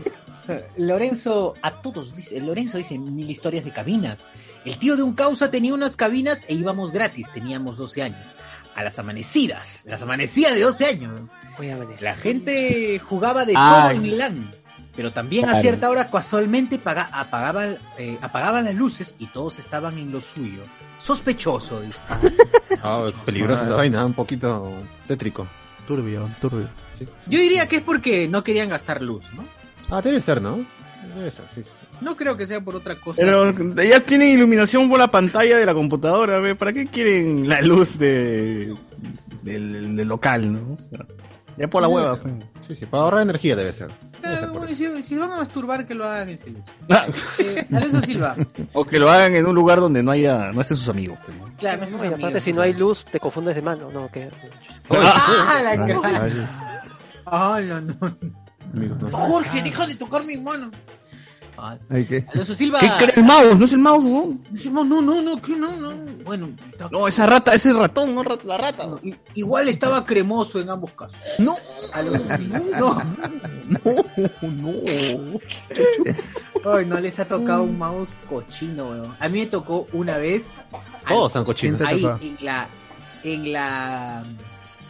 Lorenzo, 0.76 1.54
a 1.62 1.82
todos 1.82 2.14
dice, 2.14 2.40
Lorenzo 2.40 2.78
dice 2.78 2.98
mil 2.98 3.30
historias 3.30 3.64
de 3.64 3.72
cabinas. 3.72 4.28
El 4.64 4.78
tío 4.78 4.96
de 4.96 5.02
un 5.02 5.14
causa 5.14 5.50
tenía 5.50 5.74
unas 5.74 5.96
cabinas 5.96 6.48
e 6.48 6.54
íbamos 6.54 6.90
gratis, 6.92 7.28
teníamos 7.32 7.76
12 7.76 8.02
años. 8.02 8.26
A 8.74 8.82
las 8.82 8.98
amanecidas, 8.98 9.84
las 9.86 10.00
amanecidas 10.02 10.54
de 10.54 10.60
12 10.62 10.86
años. 10.86 11.20
Voy 11.58 11.68
a 11.68 11.76
ver 11.76 11.90
eso. 11.90 12.04
La 12.04 12.14
gente 12.14 12.98
jugaba 12.98 13.44
de 13.44 13.52
Ay. 13.54 13.80
todo 13.82 13.90
en 13.90 14.02
Milán, 14.02 14.54
pero 14.94 15.10
también 15.12 15.48
a 15.48 15.58
cierta 15.60 15.88
hora 15.90 16.10
casualmente 16.10 16.78
paga- 16.78 17.10
eh, 17.98 18.18
apagaban 18.20 18.64
las 18.66 18.74
luces 18.74 19.16
y 19.18 19.26
todos 19.26 19.58
estaban 19.58 19.98
en 19.98 20.12
lo 20.12 20.20
suyo. 20.20 20.62
Sospechoso, 20.98 21.80
dice. 21.80 22.02
Ah, 22.84 23.06
peligrosa 23.24 23.62
esa 23.64 23.74
vaina, 23.76 24.04
un 24.04 24.12
poquito 24.14 24.72
tétrico. 25.06 25.46
Turbio, 25.86 26.28
turbio. 26.40 26.68
Sí. 26.98 27.06
Yo 27.28 27.38
diría 27.38 27.68
que 27.68 27.76
es 27.76 27.82
porque 27.82 28.26
no 28.28 28.42
querían 28.42 28.68
gastar 28.70 29.02
luz, 29.02 29.24
¿no? 29.36 29.44
Ah, 29.90 30.00
debe 30.02 30.20
ser, 30.20 30.40
¿no? 30.42 30.64
Debe 31.14 31.30
ser, 31.30 31.44
sí, 31.48 31.62
sí, 31.62 31.70
sí. 31.78 31.86
No 32.00 32.16
creo 32.16 32.36
que 32.36 32.46
sea 32.46 32.60
por 32.60 32.74
otra 32.74 32.96
cosa. 32.96 33.20
Pero 33.22 33.52
ya 33.84 34.00
tienen 34.00 34.28
iluminación 34.28 34.88
por 34.88 34.98
la 34.98 35.08
pantalla 35.08 35.58
de 35.58 35.66
la 35.66 35.74
computadora, 35.74 36.38
¿ve? 36.40 36.54
¿para 36.56 36.72
qué 36.72 36.86
quieren 36.86 37.48
la 37.48 37.60
luz 37.60 37.98
de 37.98 38.74
del, 39.42 39.94
del 39.96 40.08
local, 40.08 40.52
no? 40.52 40.78
Ya 41.56 41.68
por 41.68 41.82
la 41.82 41.88
hueva. 41.88 42.16
pues. 42.16 42.34
Sí, 42.66 42.74
sí, 42.74 42.86
para 42.86 43.04
ahorrar 43.04 43.22
energía 43.22 43.54
debe 43.54 43.72
ser. 43.72 43.90
Si, 44.74 45.02
si 45.02 45.16
van 45.16 45.32
a 45.32 45.36
masturbar, 45.36 45.86
que 45.86 45.94
lo 45.94 46.04
hagan 46.04 46.28
en 46.30 46.38
silencio. 46.38 46.72
Ah, 46.88 47.06
Eh, 47.38 47.66
Alonso 47.72 48.00
Silva. 48.00 48.36
O 48.72 48.84
que 48.84 48.98
lo 48.98 49.10
hagan 49.10 49.34
en 49.36 49.46
un 49.46 49.54
lugar 49.54 49.80
donde 49.80 50.02
no 50.02 50.10
haya, 50.12 50.52
no 50.52 50.60
estén 50.60 50.76
sus 50.76 50.88
amigos. 50.88 51.18
pues, 51.24 51.36
No, 51.38 52.04
y 52.04 52.06
aparte, 52.14 52.40
si 52.40 52.52
no 52.52 52.62
hay 52.62 52.72
luz, 52.74 53.04
te 53.04 53.18
confundes 53.20 53.54
de 53.54 53.62
mano. 53.62 53.90
No, 53.90 54.10
que... 54.10 54.30
¡Ah, 54.90 55.60
la 55.62 55.70
Ah, 55.72 55.86
cara! 55.86 56.28
ah, 57.26 57.56
¡Ah, 57.56 57.60
no, 57.60 57.80
no. 57.80 57.96
Jorge, 59.10 59.62
deja 59.62 59.86
de 59.86 59.96
tocar 59.96 60.24
mi 60.24 60.36
mano. 60.38 60.70
Ay, 61.90 62.06
¿qué? 62.06 62.26
Alonso 62.32 62.54
Silva. 62.54 62.78
¿Qué 62.80 62.88
cree 62.98 63.12
el 63.16 63.24
mouse? 63.24 63.58
¿No 63.58 63.64
es 63.64 63.72
el 63.72 63.78
mouse, 63.78 64.02
no? 64.02 64.38
No, 64.72 64.84
no, 64.84 65.02
no, 65.02 65.22
no, 65.22 65.42
que 65.42 65.56
no, 65.56 65.76
no. 65.76 65.94
Bueno, 66.24 66.50
No, 66.90 67.06
esa 67.08 67.26
rata, 67.26 67.54
ese 67.54 67.72
ratón, 67.72 68.14
no 68.14 68.22
rat- 68.24 68.44
la 68.44 68.58
rata. 68.58 68.86
no, 68.86 69.00
igual 69.34 69.68
estaba 69.68 70.04
cremoso 70.04 70.60
en 70.60 70.70
ambos 70.70 70.92
casos. 70.92 71.18
No, 71.38 71.56
Alonso 71.94 72.36
Silva. 72.36 73.06
No. 73.72 73.82
no. 74.42 74.72
Ay, 76.64 76.86
no 76.86 77.00
les 77.00 77.18
ha 77.18 77.26
tocado 77.26 77.62
un 77.62 77.78
mouse 77.78 78.20
cochino, 78.28 78.90
weón. 78.90 79.16
A 79.18 79.28
mí 79.28 79.40
me 79.40 79.46
tocó 79.46 79.86
una 79.92 80.18
vez. 80.18 80.50
al- 81.04 81.14
Todos 81.14 81.32
son 81.32 81.44
cochinos. 81.44 81.78
¿Quién 81.82 81.88
te 81.88 81.94
ahí 81.94 82.02
tocó? 82.02 82.24
en 82.24 82.44
la 82.44 82.68
en 83.24 83.52
la 83.52 84.24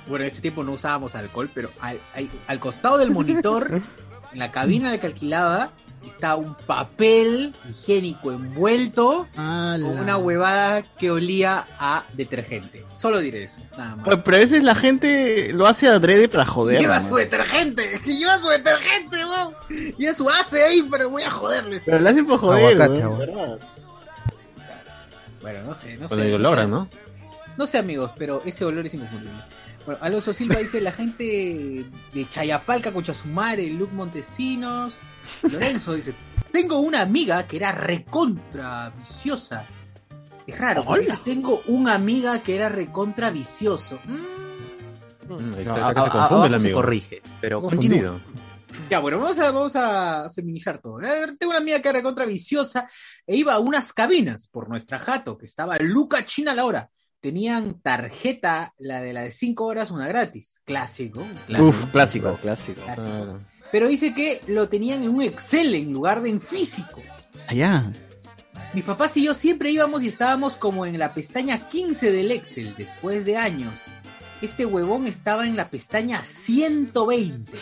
bueno 0.09 0.25
en 0.25 0.31
ese 0.31 0.41
tiempo 0.41 0.65
no 0.65 0.73
usábamos 0.73 1.15
alcohol 1.15 1.51
pero 1.55 1.71
al, 1.81 2.01
ahí, 2.15 2.31
al 2.47 2.59
costado 2.59 2.97
del 2.99 3.11
monitor 3.11 3.83
en 4.33 4.39
la 4.39 4.51
cabina 4.51 4.91
de 4.91 4.99
que 4.99 5.07
alquilaba 5.07 5.71
está 6.07 6.37
un 6.37 6.55
papel 6.55 7.55
higiénico 7.69 8.33
envuelto 8.33 9.27
Ala. 9.37 9.87
con 9.87 9.99
una 9.99 10.17
huevada 10.17 10.83
que 10.99 11.11
olía 11.11 11.67
a 11.79 12.05
detergente 12.15 12.85
solo 12.93 13.19
diré 13.19 13.45
eso 13.45 13.61
nada 13.77 13.97
más 13.97 14.09
Pero 14.25 14.37
a 14.37 14.41
veces 14.41 14.63
la 14.63 14.75
gente 14.75 15.53
lo 15.53 15.67
hace 15.67 15.89
adrede 15.89 16.29
para 16.29 16.45
joder. 16.47 16.81
lleva 16.81 17.01
¿no? 17.01 17.09
su 17.09 17.15
detergente 17.17 17.99
si 18.03 18.19
lleva 18.19 18.39
su 18.39 18.49
detergente 18.49 19.25
weón 19.25 19.55
y 19.99 20.07
su 20.13 20.29
hace 20.29 20.63
ahí 20.65 20.87
pero 20.91 21.11
voy 21.11 21.23
a 21.23 21.31
joderles 21.31 21.83
Pero 21.85 21.99
lo 22.01 22.09
hacen 22.09 22.27
por 22.27 22.39
joder. 22.39 22.81
Aguacate, 22.81 23.03
¿no? 23.03 23.59
bueno 25.41 25.63
no 25.65 25.75
sé 25.75 25.97
no 25.97 26.09
Cuando 26.09 26.25
sé 26.25 26.31
lo 26.31 26.39
no 26.39 26.43
logran. 26.45 26.71
¿no? 26.71 26.89
No 27.57 27.67
sé, 27.67 27.77
amigos, 27.79 28.13
pero 28.17 28.41
ese 28.47 28.65
olor 28.65 28.87
es 28.87 28.95
inconfundible. 28.95 29.43
Bueno, 29.85 29.99
Alonso 30.03 30.33
Silva 30.33 30.57
dice 30.61 30.81
la 30.81 30.93
gente 30.93 31.85
de 32.15 32.29
Chayapalca, 32.29 32.93
Cochasumare, 32.93 33.69
Luke 33.69 33.93
Montesinos. 33.95 34.99
Lorenzo 35.43 35.95
dice: 35.95 36.15
Tengo 36.53 36.79
una 36.81 37.01
amiga 37.03 37.47
que 37.47 37.57
era 37.57 37.73
recontra 37.73 38.91
viciosa. 38.97 39.65
Es 40.47 40.59
raro, 40.59 40.85
dice, 40.99 41.19
tengo 41.25 41.63
una 41.67 41.95
amiga 41.95 42.43
que 42.43 42.55
era 42.57 42.69
recontra 42.69 43.31
vicioso. 43.31 43.99
Mm. 44.05 45.33
Mm, 45.33 45.49
a- 45.49 45.53
se 45.53 45.61
a- 45.61 45.95
confunde 45.95 46.05
el 46.05 46.11
abajo 46.19 46.49
se 46.49 46.55
amigo. 46.57 46.77
corrige, 46.77 47.23
pero 47.41 47.63
continúa. 47.63 48.11
Confundido. 48.11 48.43
Ya, 48.91 48.99
bueno, 49.01 49.19
vamos 49.19 49.39
a, 49.39 49.51
vamos 49.51 49.77
a 49.77 50.31
feminizar 50.35 50.79
todo. 50.79 51.01
Eh, 51.03 51.33
Tengo 51.39 51.51
una 51.51 51.59
amiga 51.59 51.81
que 51.81 51.89
era 51.89 51.99
recontra 51.99 52.25
viciosa 52.25 52.89
e 53.27 53.37
iba 53.37 53.53
a 53.55 53.59
unas 53.59 53.93
cabinas 53.93 54.49
por 54.49 54.69
nuestra 54.69 54.99
jato, 54.99 55.37
que 55.39 55.47
estaba 55.47 55.77
Luca 55.79 56.25
China 56.25 56.53
a 56.53 56.55
la 56.55 56.65
hora. 56.65 56.91
Tenían 57.23 57.81
tarjeta, 57.81 58.75
la 58.79 59.01
de 59.01 59.13
la 59.13 59.23
de 59.23 59.31
5 59.31 59.65
horas, 59.65 59.93
una 59.93 60.09
gratis. 60.09 60.61
Clásico. 60.65 61.25
clásico. 61.47 61.69
Uf, 61.69 61.87
clásico, 61.93 62.35
clásico. 62.35 62.81
Pero 63.71 63.87
dice 63.87 64.13
que 64.13 64.41
lo 64.49 64.69
tenían 64.69 65.05
en 65.05 65.11
un 65.11 65.23
Excel 65.23 65.77
en 65.77 65.93
lugar 65.93 66.21
de 66.21 66.31
en 66.31 66.41
físico. 66.41 67.01
Allá. 67.47 67.93
Mis 68.75 68.83
papás 68.83 69.17
y 69.19 69.25
yo 69.25 69.35
siempre 69.35 69.71
íbamos 69.71 70.03
y 70.03 70.09
estábamos 70.09 70.57
como 70.57 70.85
en 70.85 70.99
la 70.99 71.15
pestaña 71.15 71.69
15 71.69 72.11
del 72.11 72.33
Excel 72.33 72.75
después 72.77 73.25
de 73.25 73.37
años. 73.37 73.73
Este 74.41 74.67
huevón 74.67 75.07
estaba 75.07 75.47
en 75.47 75.57
la 75.57 75.71
pestaña 75.71 76.25
120. 76.25 77.53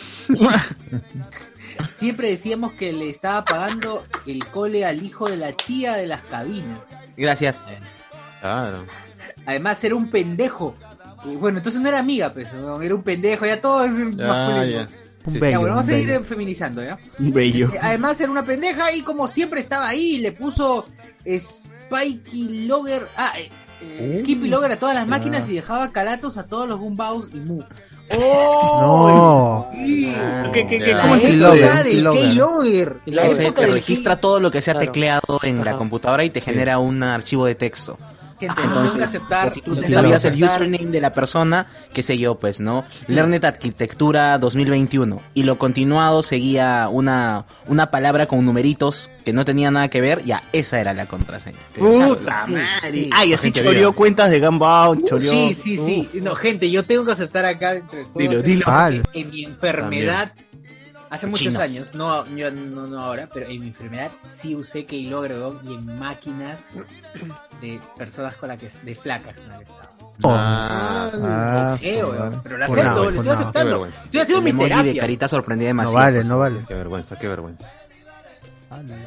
Siempre 1.93 2.31
decíamos 2.31 2.73
que 2.73 2.93
le 2.93 3.11
estaba 3.11 3.45
pagando 3.45 4.03
el 4.25 4.43
cole 4.47 4.85
al 4.85 5.05
hijo 5.05 5.29
de 5.29 5.37
la 5.37 5.51
tía 5.51 5.93
de 5.93 6.07
las 6.07 6.23
cabinas. 6.23 6.79
Gracias. 7.15 7.59
Claro. 8.41 8.87
Además 9.45 9.83
era 9.83 9.95
un 9.95 10.09
pendejo. 10.09 10.75
Y 11.25 11.35
bueno, 11.35 11.59
entonces 11.59 11.79
no 11.81 11.87
era 11.87 11.99
amiga, 11.99 12.31
pues, 12.33 12.47
era 12.81 12.95
un 12.95 13.03
pendejo, 13.03 13.45
ya 13.45 13.61
todo 13.61 13.85
es 13.85 13.93
Ya, 13.95 14.27
masculino. 14.27 14.65
ya. 14.65 14.87
Sí, 15.27 15.37
bello, 15.37 15.51
Ya, 15.51 15.57
bueno, 15.59 15.75
vamos 15.75 15.85
un 15.87 15.91
a 15.91 15.93
seguir 15.97 16.07
bello. 16.13 16.23
feminizando, 16.23 16.83
¿ya? 16.83 16.97
Bello. 17.19 17.69
Eh, 17.73 17.79
Además 17.79 18.19
era 18.19 18.31
una 18.31 18.43
pendeja 18.43 18.91
y 18.91 19.01
como 19.03 19.27
siempre 19.27 19.59
estaba 19.61 19.87
ahí, 19.87 20.17
le 20.17 20.31
puso 20.31 20.85
Spikey 21.27 22.65
Logger, 22.67 23.07
ah, 23.17 23.33
eh, 23.37 23.49
eh, 23.83 24.17
Skippy 24.19 24.47
Logger 24.47 24.71
a 24.71 24.79
todas 24.79 24.95
las 24.95 25.05
máquinas 25.07 25.47
y 25.49 25.53
dejaba 25.55 25.91
calatos 25.91 26.37
a 26.37 26.47
todos 26.47 26.67
los 26.67 26.79
Gumbaos 26.79 27.27
y 27.33 27.37
Mu. 27.37 27.61
¡Oh! 28.13 29.67
No. 29.71 29.85
Sí. 29.85 30.13
¿Qué, 30.53 30.67
qué, 30.67 30.79
qué? 30.79 30.97
¿Cómo 30.99 31.15
es 31.15 31.23
el? 31.23 31.39
Keylogger, 31.39 32.97
Ese 33.05 33.51
te 33.51 33.67
registra 33.67 34.19
todo 34.19 34.39
lo 34.39 34.51
que 34.51 34.61
se 34.61 34.71
ha 34.71 34.73
Claro. 34.73 34.85
tecleado 34.87 35.39
en 35.43 35.63
la 35.63 35.77
computadora 35.77 36.23
y 36.25 36.29
te 36.29 36.41
genera 36.41 36.79
un 36.79 37.03
archivo 37.03 37.45
de 37.45 37.55
texto. 37.55 37.97
Gente, 38.41 38.61
Entonces, 38.63 38.91
tengo 38.93 38.97
que 38.97 39.03
aceptar. 39.03 39.41
pues, 39.43 39.53
si 39.53 39.61
tú 39.61 39.75
te 39.75 39.87
sabías 39.87 40.25
el 40.25 40.43
username 40.43 40.87
de 40.91 40.99
la 40.99 41.13
persona, 41.13 41.67
qué 41.93 42.01
sé 42.03 42.17
yo, 42.17 42.35
pues, 42.39 42.59
¿no? 42.59 42.83
Learnet 43.07 43.45
Arquitectura 43.45 44.37
2021. 44.39 45.21
Y 45.35 45.43
lo 45.43 45.57
continuado 45.59 46.23
seguía 46.23 46.87
una, 46.91 47.45
una 47.67 47.91
palabra 47.91 48.25
con 48.25 48.43
numeritos 48.45 49.11
que 49.23 49.31
no 49.31 49.45
tenía 49.45 49.69
nada 49.69 49.89
que 49.89 50.01
ver, 50.01 50.23
ya, 50.25 50.41
esa 50.53 50.81
era 50.81 50.93
la 50.95 51.05
contraseña. 51.05 51.57
Puta 51.77 52.45
Sí, 52.47 52.51
madre. 52.53 52.91
sí. 52.91 53.09
Ay, 53.13 53.33
así 53.33 53.51
choreó 53.51 53.93
cuentas 53.93 54.31
de 54.31 54.39
Gambao, 54.39 54.95
choreó. 55.05 55.31
Sí, 55.31 55.53
sí, 55.53 55.77
sí. 55.77 56.09
No, 56.21 56.33
gente, 56.35 56.69
yo 56.71 56.83
tengo 56.83 57.05
que 57.05 57.11
aceptar 57.11 57.45
acá 57.45 57.75
entre 57.75 58.05
todos 58.05 58.17
Dilo, 58.17 58.41
dilo. 58.41 58.65
En 59.13 59.29
mi 59.29 59.43
enfermedad, 59.45 60.33
hace 61.11 61.27
muchos 61.27 61.55
años, 61.57 61.93
no, 61.93 62.25
yo 62.35 62.49
no, 62.49 62.87
no 62.87 62.99
ahora, 63.01 63.29
pero 63.31 63.47
en 63.47 63.59
mi 63.61 63.67
enfermedad 63.67 64.09
sí 64.23 64.55
usé 64.55 64.85
Keylogger 64.85 65.33
weón, 65.33 65.59
y 65.63 65.73
en 65.75 65.99
máquinas 65.99 66.61
de 67.61 67.79
personas 67.95 68.35
con 68.37 68.49
las 68.49 68.57
que 68.57 68.69
de 68.81 68.95
flacas 68.95 69.35
con 69.35 69.47
las 69.49 69.57
que 69.59 69.63
estaba. 69.65 69.91
Ah, 70.23 71.09
Ah, 71.13 71.77
weón, 71.83 72.17
madre. 72.17 72.37
pero 72.43 72.57
lo 72.57 72.65
acepto, 72.65 73.03
lo 73.11 73.17
estoy 73.17 73.29
aceptando. 73.29 73.85
Estoy 73.85 74.19
haciendo 74.21 74.41
mi 74.41 74.49
emoji 74.51 74.69
de 74.69 74.75
terapia. 74.75 75.01
carita 75.01 75.27
sorprendida 75.27 75.69
No 75.73 75.81
demasiado. 75.81 76.03
vale, 76.05 76.23
no 76.23 76.37
vale. 76.39 76.65
Qué 76.67 76.73
vergüenza, 76.73 77.17
qué 77.19 77.27
vergüenza. 77.27 77.71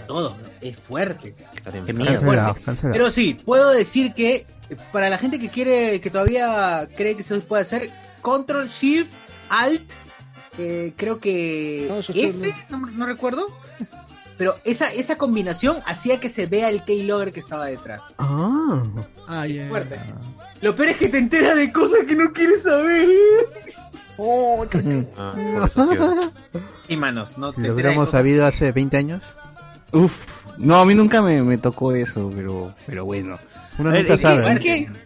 Todo, 0.07 0.31
¿no? 0.31 0.37
es 0.61 0.77
fuerte. 0.77 1.35
Qué 1.87 1.93
miedo. 1.95 2.13
Cancelado, 2.13 2.55
cancelado. 2.65 2.93
Pero 2.93 3.11
sí, 3.11 3.35
puedo 3.45 3.71
decir 3.71 4.13
que 4.13 4.47
para 4.93 5.09
la 5.09 5.17
gente 5.19 5.39
que 5.39 5.49
quiere, 5.49 6.01
que 6.03 6.11
todavía 6.11 6.87
cree 6.97 7.17
que 7.17 7.23
se 7.23 7.39
puede 7.41 7.63
hacer, 7.63 7.91
Control 8.21 8.69
Shift 8.69 9.11
Alt, 9.49 9.91
eh, 10.59 10.93
creo 10.97 11.21
que 11.21 11.87
No, 11.89 11.99
F, 11.99 12.55
no, 12.71 12.79
no 12.79 13.07
recuerdo. 13.07 13.47
Pero 14.37 14.57
esa, 14.65 14.93
esa 14.93 15.17
combinación 15.17 15.77
hacía 15.87 16.19
que 16.19 16.29
se 16.29 16.47
vea 16.47 16.69
el 16.69 16.85
keylogger 16.85 17.33
que 17.33 17.39
estaba 17.41 17.67
detrás. 17.67 18.03
Ah. 18.19 18.83
Ah. 19.29 19.47
Fuerte. 19.69 20.01
Lo 20.61 20.75
peor 20.75 20.89
es 20.89 20.97
que 20.97 21.09
te 21.09 21.19
enteras 21.19 21.55
de 21.57 21.73
cosas 21.73 22.01
que 22.07 22.17
no 22.17 22.33
quieres 22.33 22.63
saber. 22.65 23.09
Ah, 24.19 25.35
eso 25.67 25.89
quiero. 25.89 26.15
Y 26.89 26.97
manos, 26.97 27.39
no 27.39 27.53
te 27.53 27.63
lo 27.63 27.75
hubiéramos 27.75 28.11
sabido 28.11 28.47
hace 28.47 28.73
20 28.73 28.97
años, 28.97 29.37
Uf. 29.93 30.27
No, 30.57 30.77
a 30.81 30.85
mí 30.85 30.95
nunca 30.95 31.21
me, 31.21 31.43
me 31.43 31.59
tocó 31.59 31.93
eso, 31.93 32.31
pero, 32.35 32.75
pero 32.87 33.05
bueno. 33.05 33.39
uno 33.79 33.91
ver, 33.91 34.03
nunca 34.03 34.15
¿en- 34.15 34.19
sabe. 34.19 35.03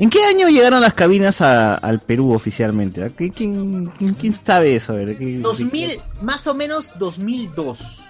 ¿En 0.00 0.10
qué, 0.10 0.18
qué 0.18 0.24
año 0.24 0.48
llegaron 0.48 0.80
las 0.80 0.94
cabinas 0.94 1.40
a- 1.40 1.74
al 1.74 2.00
Perú 2.00 2.32
oficialmente? 2.32 3.04
¿A 3.04 3.10
qué- 3.10 3.30
¿Quién, 3.30 3.86
quién, 3.98 4.14
quién 4.14 4.32
sabe 4.32 4.74
eso? 4.74 4.92
A 4.94 4.96
ver, 4.96 5.16
¿qué- 5.18 5.38
2000, 5.38 6.00
más 6.22 6.46
o 6.46 6.54
menos 6.54 6.98
2002. 6.98 8.02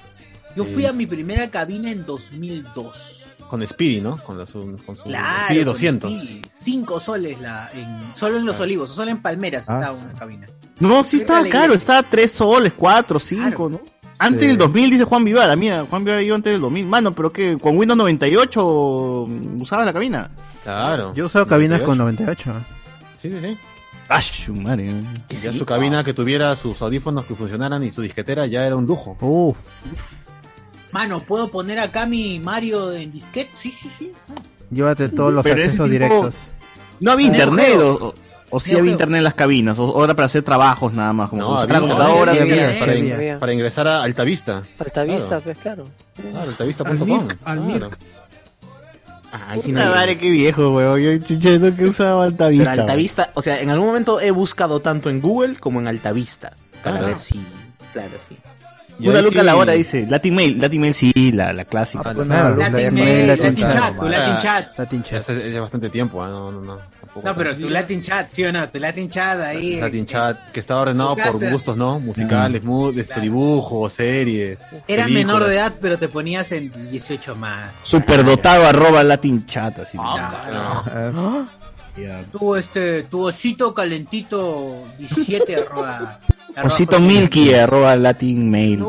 Yo 0.57 0.65
fui 0.65 0.87
a 0.87 0.93
mi 0.93 1.07
primera 1.07 1.51
cabina 1.51 1.91
en 1.91 2.05
2002. 2.07 3.17
Con 3.49 3.67
Speedy, 3.67 4.01
¿no? 4.01 4.17
Con, 4.19 4.39
la, 4.39 4.47
su, 4.47 4.61
con 4.87 4.97
su 4.97 5.03
Claro. 5.05 5.45
Speedy 5.47 5.65
200. 5.65 6.19
5 6.49 7.01
soles 7.01 7.41
la, 7.41 7.69
en, 7.75 8.15
solo 8.15 8.39
en 8.39 8.47
los 8.47 8.57
Claro. 8.57 8.65
olivos, 8.65 8.91
solo 8.91 9.11
en 9.11 9.21
Palmeras 9.23 9.69
Ah, 9.69 9.81
estaba 9.81 9.97
sí. 9.97 10.05
una 10.05 10.15
cabina. 10.19 10.47
No, 10.79 11.03
sí 11.05 11.17
estaba 11.17 11.47
caro, 11.49 11.75
estaba 11.75 12.03
3 12.05 12.31
soles, 12.31 12.73
4, 12.77 13.19
5, 13.19 13.45
Claro. 13.49 13.69
¿no? 13.71 13.81
Antes 14.23 14.43
Sí. 14.43 14.49
del 14.49 14.59
2000, 14.59 14.91
dice 14.91 15.05
Juan 15.05 15.25
Vivara. 15.25 15.57
Mira, 15.57 15.87
Juan 15.89 16.05
Vivara 16.05 16.23
yo 16.23 16.35
antes 16.35 16.53
del 16.53 16.61
2000. 16.61 16.87
Mano, 16.87 17.11
pero 17.13 17.33
que 17.33 17.57
con 17.59 17.77
Windows 17.77 17.97
98 17.97 18.63
usaba 19.59 19.85
la 19.85 19.93
cabina. 19.93 20.31
Claro. 20.63 21.15
Yo 21.15 21.25
he 21.25 21.27
usado 21.27 21.47
cabinas 21.47 21.81
98. 21.81 21.87
con 21.87 21.99
98. 21.99 22.53
Sí, 23.21 23.31
sí, 23.33 23.41
sí. 23.41 23.57
¡Ah, 24.11 24.21
su 24.21 24.55
madre! 24.55 24.93
Y 25.29 25.37
ya 25.37 25.53
su 25.53 25.65
cabina 25.65 26.05
que 26.05 26.13
tuviera 26.13 26.55
sus 26.57 26.83
audífonos 26.83 27.25
que 27.25 27.35
funcionaran 27.35 27.83
y 27.83 27.91
su 27.91 28.03
disquetera 28.03 28.45
ya 28.47 28.67
era 28.67 28.77
un 28.77 28.85
lujo. 28.85 29.17
Uf. 29.21 29.57
Mano, 30.93 31.21
¿puedo 31.21 31.49
poner 31.49 31.79
acá 31.79 32.05
mi 32.07 32.41
Mario 32.41 32.93
en 32.93 33.13
disquete? 33.13 33.51
Sí, 33.59 33.71
sí, 33.73 33.89
sí. 33.99 34.13
Llévate 34.71 35.09
todos 35.09 35.33
los 35.33 35.43
Pero 35.45 35.55
accesos 35.57 35.75
tipo- 35.75 35.89
directos. 35.89 36.35
No 37.01 37.13
había 37.13 37.29
internet. 37.29 37.79
o- 37.79 38.13
o- 38.51 38.61
si 38.61 38.71
Neo 38.73 38.81
había 38.81 38.93
internet 38.93 39.19
en 39.19 39.25
las 39.25 39.35
cabinas, 39.35 39.79
o 39.79 39.85
o 39.85 40.05
era 40.05 40.15
para 40.15 40.27
hacer 40.27 40.43
trabajos 40.43 40.93
nada 40.93 41.13
más, 41.13 41.31
como 41.31 41.43
No, 41.43 41.59
había, 41.59 41.73
la 41.75 41.81
computadora. 41.81 42.33
había, 42.33 42.43
había, 42.43 42.79
para, 42.81 42.93
sí, 42.93 42.99
in- 42.99 43.13
había. 43.13 43.39
para 43.39 43.53
ingresar 43.53 43.87
a 43.89 44.03
Altavista. 44.03 44.63
Altavista, 44.79 45.27
Claro. 45.29 45.43
pues 45.45 45.59
claro. 45.59 45.85
Claro, 46.31 46.51
altavista.com. 46.51 47.29
Al. 47.45 47.61
Mirk. 47.61 47.99
Ay, 49.33 49.61
sí, 49.63 49.71
Puta 49.71 49.85
no, 49.85 49.91
madre, 49.95 50.19
qué 50.19 50.29
viejo, 50.31 50.71
weón. 50.71 51.01
Yo 51.01 51.19
chuchendo 51.25 51.75
que 51.77 51.85
usaba 51.85 52.25
Altavista. 52.25 52.71
Pero 52.71 52.83
Altavista, 52.83 53.31
o 53.35 53.43
sea, 53.43 53.61
en 53.61 53.71
algún 53.71 53.87
momento 53.87 54.21
he 54.21 54.33
buscado 54.33 54.81
tanto 54.81 55.09
en 55.09 55.21
Google 55.21 55.55
como 55.57 55.79
en 55.81 55.87
Altavista. 55.87 56.57
Para 56.83 56.97
Claro. 56.97 57.07
ver 57.13 57.19
si. 57.21 57.41
Claro, 57.93 58.11
sí. 58.29 58.37
Y 59.01 59.09
Una 59.09 59.23
luca 59.23 59.41
sí- 59.41 59.47
la 59.47 59.57
hora 59.57 59.73
dice. 59.73 60.07
Latin 60.09 60.35
Mail, 60.35 60.61
Latin 60.61 60.81
Mail 60.81 60.95
sí, 60.95 61.33
la, 61.33 61.53
la 61.53 61.65
clásica. 61.65 62.03
Ah, 62.07 62.13
pues 62.15 62.27
no, 62.27 62.35
Latin 62.35 62.59
la- 62.85 62.91
Mail, 62.91 63.27
la- 63.27 63.37
Latin 63.37 63.61
la- 63.61 63.73
Chat, 63.73 63.97
tu 63.99 64.03
la- 64.09 64.19
Latin 64.19 64.39
Chat. 64.43 64.79
Latin 64.79 65.03
Ya 65.03 65.09
Chat. 65.11 65.19
hace, 65.21 65.53
ya 65.53 65.61
bastante 65.61 65.89
tiempo, 65.91 66.23
¿ah? 66.23 66.29
no, 66.29 66.53
no, 66.53 66.61
no. 66.61 66.77
tampoco. 67.01 67.27
No, 67.27 67.35
pero 67.35 67.57
tu 67.57 67.69
Latin 67.69 68.03
Chat, 68.03 68.29
¿sí 68.31 68.45
o 68.45 68.53
no? 68.53 68.69
Tu 68.69 68.79
Latin 68.79 69.09
Chat 69.09 69.41
ahí. 69.41 69.75
eh, 69.75 69.81
Latin 69.81 70.07
Chat, 70.07 70.51
que 70.53 70.61
estaba 70.61 70.83
ordenado 70.83 71.17
por 71.17 71.51
gustos, 71.51 71.77
¿no? 71.77 71.99
Musicales, 72.01 72.63
mu- 72.63 72.91
este, 72.91 73.05
Claro. 73.07 73.23
dibujos, 73.23 73.93
series. 73.95 74.61
Eras 74.63 75.07
películas. 75.07 75.11
menor 75.13 75.45
de 75.47 75.55
edad, 75.57 75.75
pero 75.81 75.99
te 75.99 76.09
ponías 76.09 76.53
en 76.53 76.71
18 76.91 77.35
más. 77.35 77.71
Superdotado 77.83 78.67
arroba 78.67 79.03
Latin 79.03 79.47
Chat. 79.47 79.79
Así. 79.81 79.97
Ah, 80.01 81.45
Ah, 81.97 82.01
Ya. 82.01 82.25
Tu, 82.33 82.57
este, 82.57 83.03
tu 83.05 83.23
osito 83.23 83.75
calentito 83.75 84.85
17 84.99 85.57
arroba. 85.63 86.21
arroba 86.55 86.75
Osito. 86.75 87.01
Milky 87.01 87.53
arroba 87.55 87.97
Latin 87.97 88.51
Mail. 88.51 88.85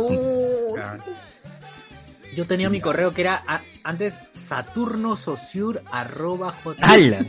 Yo 2.36 2.46
tenía 2.48 2.70
mi 2.70 2.80
correo 2.80 3.14
que 3.14 3.22
era 3.22 3.44
a- 3.46 3.62
antes 3.84 4.18
saturnososur 4.34 5.84
arroba. 5.92 6.54
¡Hala! 6.82 7.26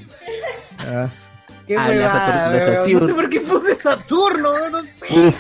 ah, 0.79 1.09
Qué 1.67 1.77
huevada, 1.77 2.51
la. 2.51 2.69
No 2.93 3.07
sé 3.07 3.15
por 3.15 3.29
qué 3.31 3.41
puse 3.41 3.77
Saturno, 3.77 4.53
no 4.71 4.79
sé. 4.81 5.35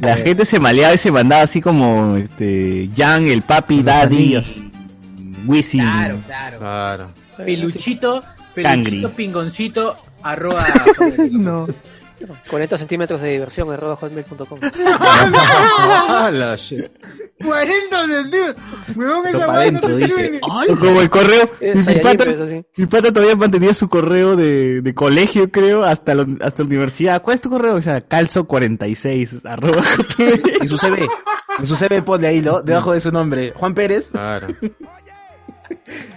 La 0.00 0.16
gente 0.16 0.44
se 0.44 0.58
maleaba 0.58 0.94
y 0.94 0.98
se 0.98 1.10
mandaba 1.12 1.42
así 1.42 1.60
como 1.62 2.16
este 2.16 2.90
Jan, 2.96 3.26
el 3.26 3.42
papi, 3.42 3.82
Daddy, 3.82 4.42
Wisin. 5.46 5.80
Claro, 5.82 6.18
claro. 6.26 6.58
Claro. 6.58 7.10
Peluchito, 7.36 8.22
Cangri. 8.62 9.06
pingoncito, 9.16 9.96
arroba. 10.22 10.64
No. 11.30 11.66
40 12.48 12.78
centímetros 12.78 13.20
de 13.20 13.32
diversión, 13.32 13.70
arroba 13.70 13.96
hotmail.com. 13.96 14.58
La 16.32 16.56
shit. 16.56 16.86
40 17.44 18.06
centímetros. 18.06 18.56
Huevón, 18.96 19.26
esa 19.26 19.70
no 19.70 19.80
te 19.80 19.98
sirve 19.98 20.40
como 20.40 21.02
el 21.02 21.10
correo. 21.10 21.50
Es 21.60 21.86
Mi 21.86 21.96
pata, 21.96 22.24
mi 22.76 22.86
todavía 22.86 23.36
mantenía 23.36 23.74
su 23.74 23.88
correo 23.88 24.36
de, 24.36 24.80
de 24.80 24.94
colegio, 24.94 25.50
creo, 25.50 25.84
hasta 25.84 26.14
la, 26.14 26.26
hasta 26.40 26.62
la 26.62 26.66
universidad. 26.66 27.20
¿Cuál 27.22 27.34
es 27.34 27.40
tu 27.42 27.50
correo? 27.50 27.74
O 27.74 27.82
sea, 27.82 28.08
calzo46, 28.08 29.42
arroba. 29.44 29.84
En 30.60 30.68
su 30.68 30.78
CV. 30.78 31.06
En 31.58 31.66
su 31.66 31.76
CV 31.76 32.02
pone 32.02 32.26
ahí, 32.28 32.40
¿no? 32.40 32.62
Debajo 32.62 32.92
de 32.92 33.00
su 33.00 33.12
nombre. 33.12 33.52
Juan 33.54 33.74
Pérez. 33.74 34.10
Claro. 34.12 34.48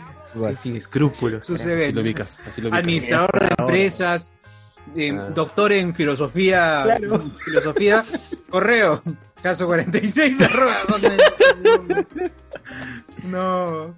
Sin 0.62 0.76
escrúpulos. 0.76 1.46
Su 1.46 1.56
Así 1.56 1.64
CV. 1.64 1.92
lo 1.94 2.02
ubicas. 2.02 2.40
Así 2.48 2.62
lo 2.62 2.70
ubicas. 2.70 2.80
Administrador 2.84 3.40
de 3.40 3.48
empresas, 3.58 4.32
eh, 4.96 5.10
Claro. 5.12 5.32
doctor 5.32 5.72
en 5.74 5.94
filosofía, 5.94 7.00
filosofía, 7.46 8.04
correo, 8.50 9.02
caso 9.42 9.66
46, 9.66 10.42
arroba. 10.42 10.78
No. 13.24 13.94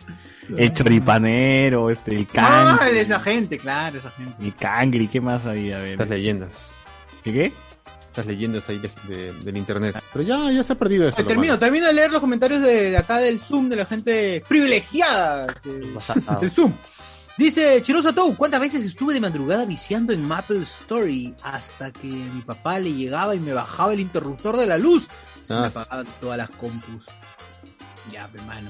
el 0.57 0.73
choripanero, 0.73 1.89
este, 1.89 2.15
el 2.17 2.27
Ah, 2.35 2.77
cangri. 2.79 2.97
esa 2.97 3.19
gente, 3.19 3.57
claro, 3.57 3.97
esa 3.97 4.11
gente. 4.11 4.33
El 4.43 4.55
cangri, 4.55 5.07
¿qué 5.07 5.21
más 5.21 5.45
había? 5.45 5.77
A 5.77 5.81
ver. 5.81 5.91
Estas 5.93 6.09
leyendas. 6.09 6.75
¿Qué 7.23 7.31
qué? 7.33 7.51
Estas 8.11 8.25
leyendas 8.25 8.67
ahí 8.67 8.77
de- 8.77 8.91
de- 9.07 9.31
del 9.31 9.55
internet. 9.55 9.95
Pero 10.11 10.21
ya, 10.25 10.51
ya 10.51 10.63
se 10.65 10.73
ha 10.73 10.75
perdido 10.77 11.07
eso. 11.07 11.15
Ay, 11.19 11.23
termino, 11.25 11.53
malo. 11.53 11.59
termino 11.59 11.87
de 11.87 11.93
leer 11.93 12.11
los 12.11 12.19
comentarios 12.19 12.61
de, 12.61 12.91
de 12.91 12.97
acá 12.97 13.19
del 13.19 13.39
Zoom, 13.39 13.69
de 13.69 13.77
la 13.77 13.85
gente 13.85 14.43
privilegiada 14.49 15.47
de- 15.63 15.93
del 16.41 16.51
Zoom. 16.51 16.73
Dice 17.37 17.81
Chirosa 17.81 18.11
Tou, 18.11 18.35
¿cuántas 18.35 18.59
veces 18.59 18.85
estuve 18.85 19.13
de 19.13 19.21
madrugada 19.21 19.63
viciando 19.65 20.11
en 20.11 20.27
Maple 20.27 20.61
Story 20.63 21.33
hasta 21.43 21.91
que 21.91 22.07
mi 22.07 22.41
papá 22.41 22.79
le 22.79 22.91
llegaba 22.93 23.33
y 23.33 23.39
me 23.39 23.53
bajaba 23.53 23.93
el 23.93 24.01
interruptor 24.01 24.57
de 24.57 24.65
la 24.67 24.77
luz? 24.77 25.07
Se 25.41 25.53
me 25.53 25.59
Ah. 25.61 25.65
apagaban 25.67 26.05
todas 26.19 26.37
las 26.37 26.49
compus. 26.49 27.05
Ya, 28.11 28.29
hermano. 28.33 28.69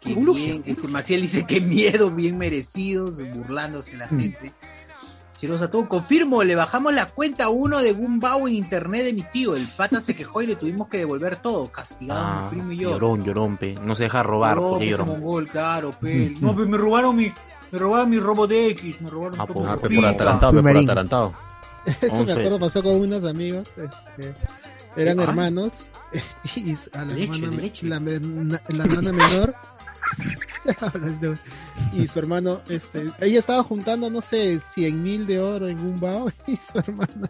Qué 0.00 0.14
bien, 0.14 0.62
este 0.66 0.86
Maciel 0.86 1.22
dice 1.22 1.46
que 1.46 1.60
miedo, 1.60 2.10
bien 2.10 2.36
merecidos, 2.38 3.16
burlándose 3.34 3.96
la 3.96 4.06
gente. 4.06 4.52
Chirosa 5.38 5.70
Tou, 5.70 5.86
confirmo, 5.86 6.42
le 6.42 6.56
bajamos 6.56 6.92
la 6.92 7.06
cuenta 7.06 7.44
a 7.44 7.48
uno 7.48 7.78
de 7.78 7.92
Gumbao 7.92 8.48
en 8.48 8.54
internet 8.54 9.04
de 9.04 9.12
mi 9.12 9.22
tío. 9.22 9.54
El 9.54 9.68
pata 9.68 10.00
se 10.00 10.16
quejó 10.16 10.42
y 10.42 10.48
le 10.48 10.56
tuvimos 10.56 10.88
que 10.88 10.98
devolver 10.98 11.36
todo, 11.36 11.70
castigado 11.70 12.20
mi 12.26 12.32
Ah, 12.40 12.46
primo 12.50 12.72
y 12.72 12.78
yo. 12.78 12.90
llorón, 12.90 13.24
llorón, 13.24 13.56
pe. 13.56 13.74
No 13.84 13.94
se 13.94 14.04
deja 14.04 14.24
robar, 14.24 14.56
porque 14.58 14.76
pues, 14.86 14.90
llorón. 14.90 15.06
mongol, 15.08 15.46
claro, 15.48 15.92
pe. 15.92 16.34
No, 16.40 16.54
pues 16.56 16.66
me 16.68 16.76
robaron 16.76 17.14
mi, 17.14 17.32
me 17.70 17.78
robaron 17.78 18.10
mi 18.10 18.18
robot 18.18 18.50
X, 18.50 19.00
me 19.00 19.10
robaron 19.10 19.40
Ah, 19.40 19.46
todo 19.46 19.60
mi 19.60 19.66
Ah, 19.68 19.76
pe, 19.76 19.94
por 19.94 20.06
atarantado, 20.06 20.52
pe, 20.54 20.62
por 20.62 20.76
atarantado. 20.76 21.34
Eso 22.02 22.24
me 22.24 22.32
acuerdo 22.32 22.58
pasó 22.58 22.82
con 22.82 22.96
unos 23.00 23.24
amigos. 23.24 23.68
este, 23.76 24.34
eran 24.96 25.20
Ay. 25.20 25.24
hermanos. 25.24 25.88
Y 26.56 26.72
a 26.96 27.04
la, 27.04 27.12
Leche, 27.14 27.86
hermana, 27.86 28.60
la 28.68 28.84
hermana 28.84 29.12
menor. 29.12 29.54
Y 31.92 32.06
su 32.06 32.18
hermano, 32.18 32.60
este, 32.68 33.10
ella 33.20 33.38
estaba 33.38 33.62
juntando, 33.62 34.10
no 34.10 34.20
sé, 34.20 34.60
100 34.60 35.02
mil 35.02 35.26
de 35.26 35.40
oro 35.40 35.68
en 35.68 35.80
un 35.80 35.98
bao. 35.98 36.30
Y 36.46 36.56
su 36.56 36.78
hermano 36.78 37.28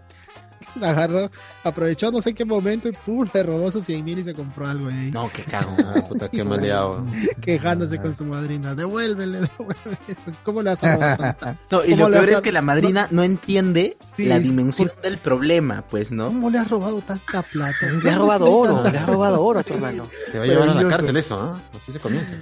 agarró, 0.83 1.31
aprovechó 1.64 2.11
no 2.11 2.20
sé 2.20 2.35
qué 2.35 2.45
momento 2.45 2.89
y 2.89 2.93
pum, 2.93 3.29
le 3.33 3.43
robó 3.43 3.70
sus 3.70 3.85
100 3.85 4.05
mil 4.05 4.18
y 4.18 4.24
se 4.24 4.35
compró 4.35 4.66
algo 4.66 4.89
ahí. 4.89 5.11
No, 5.11 5.31
que 5.33 5.43
cago. 5.43 5.74
Ah, 5.79 6.05
puta, 6.07 6.29
qué 6.29 6.45
maleado. 6.45 7.05
Quejándose 7.41 8.01
con 8.01 8.14
su 8.14 8.24
madrina. 8.24 8.74
Devuélvele, 8.74 9.41
devuélvele. 9.59 9.99
¿Cómo 10.43 10.62
le 10.62 10.70
vas 10.70 10.85
a? 10.85 11.37
No, 11.70 11.85
y 11.85 11.91
¿Cómo 11.91 12.09
lo 12.09 12.16
peor 12.16 12.31
es 12.31 12.41
que 12.41 12.53
la 12.53 12.62
madrina 12.62 13.09
no 13.11 13.22
entiende 13.22 13.97
Sí, 14.16 14.24
la 14.24 14.39
dimensión 14.39 14.91
del 15.03 15.18
problema, 15.18 15.85
pues, 15.89 16.11
¿no? 16.11 16.26
¿Cómo 16.26 16.51
le 16.51 16.59
has 16.59 16.68
robado 16.68 17.01
tanta 17.01 17.43
plata? 17.43 17.87
Le 17.87 18.11
has 18.11 18.18
robado 18.18 18.51
oro, 18.51 18.83
le 18.83 18.99
has 18.99 19.07
robado 19.07 19.43
oro 19.43 19.61
a 19.61 19.62
tu 19.62 19.74
hermano. 19.74 20.07
Te 20.33 20.39
va 20.39 20.45
a 20.45 20.47
llevar 20.47 20.68
a 20.68 20.74
la 20.74 20.89
cárcel 20.89 21.16
eso, 21.16 21.39
¿ah? 21.39 21.61
Así 21.76 21.93
se 21.93 22.01
comienza. 22.01 22.33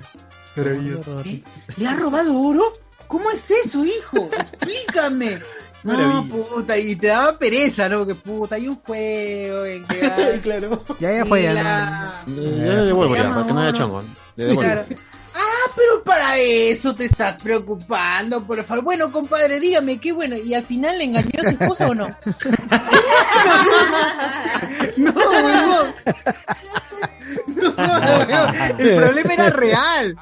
¿Qué? 0.55 1.43
¿Le 1.76 1.87
has 1.87 1.99
robado 1.99 2.41
oro? 2.41 2.72
¿Cómo 3.09 3.30
es 3.30 3.51
eso, 3.51 3.84
hijo? 3.84 4.30
Explícame. 4.37 5.41
No, 5.83 6.24
puta, 6.27 6.77
y 6.79 6.97
te 6.97 7.07
daba 7.09 7.39
pereza, 7.39 7.89
¿no? 7.89 8.07
Que 8.07 8.14
puta, 8.14 8.57
hay 8.57 8.66
un 8.68 8.77
juego 8.81 9.64
en 9.64 9.87
que... 9.87 10.41
claro. 10.43 10.83
Ya, 10.99 11.12
ya 11.12 11.24
fue, 11.24 11.43
ya. 11.43 11.53
la- 11.55 12.22
no. 12.27 12.43
Ya 12.43 12.49
le 12.74 12.85
devuelvo 12.87 13.14
ya, 13.16 13.31
para 13.33 13.47
que 13.47 13.53
no 13.53 13.61
haya 13.61 13.72
chongo. 13.72 14.03
Le 14.37 14.45
devuelvo. 14.47 14.72
Claro. 14.72 14.87
Ah, 15.39 15.70
pero 15.77 16.03
para 16.03 16.39
eso 16.39 16.95
te 16.95 17.05
estás 17.05 17.37
preocupando, 17.37 18.43
por 18.45 18.64
favor. 18.64 18.83
Bueno, 18.85 19.12
compadre, 19.12 19.61
dígame, 19.61 19.99
qué 20.01 20.12
bueno. 20.12 20.35
¿Y 20.37 20.55
al 20.55 20.64
final 20.64 20.97
le 20.99 21.05
engañó 21.05 21.41
a 21.41 21.43
su 21.43 21.51
esposa 21.51 21.89
o 21.89 21.95
no? 21.95 22.09
no. 24.97 25.12
No. 27.47 27.72
El 28.79 28.97
problema 28.97 29.35
era 29.35 29.51
real. 29.51 30.16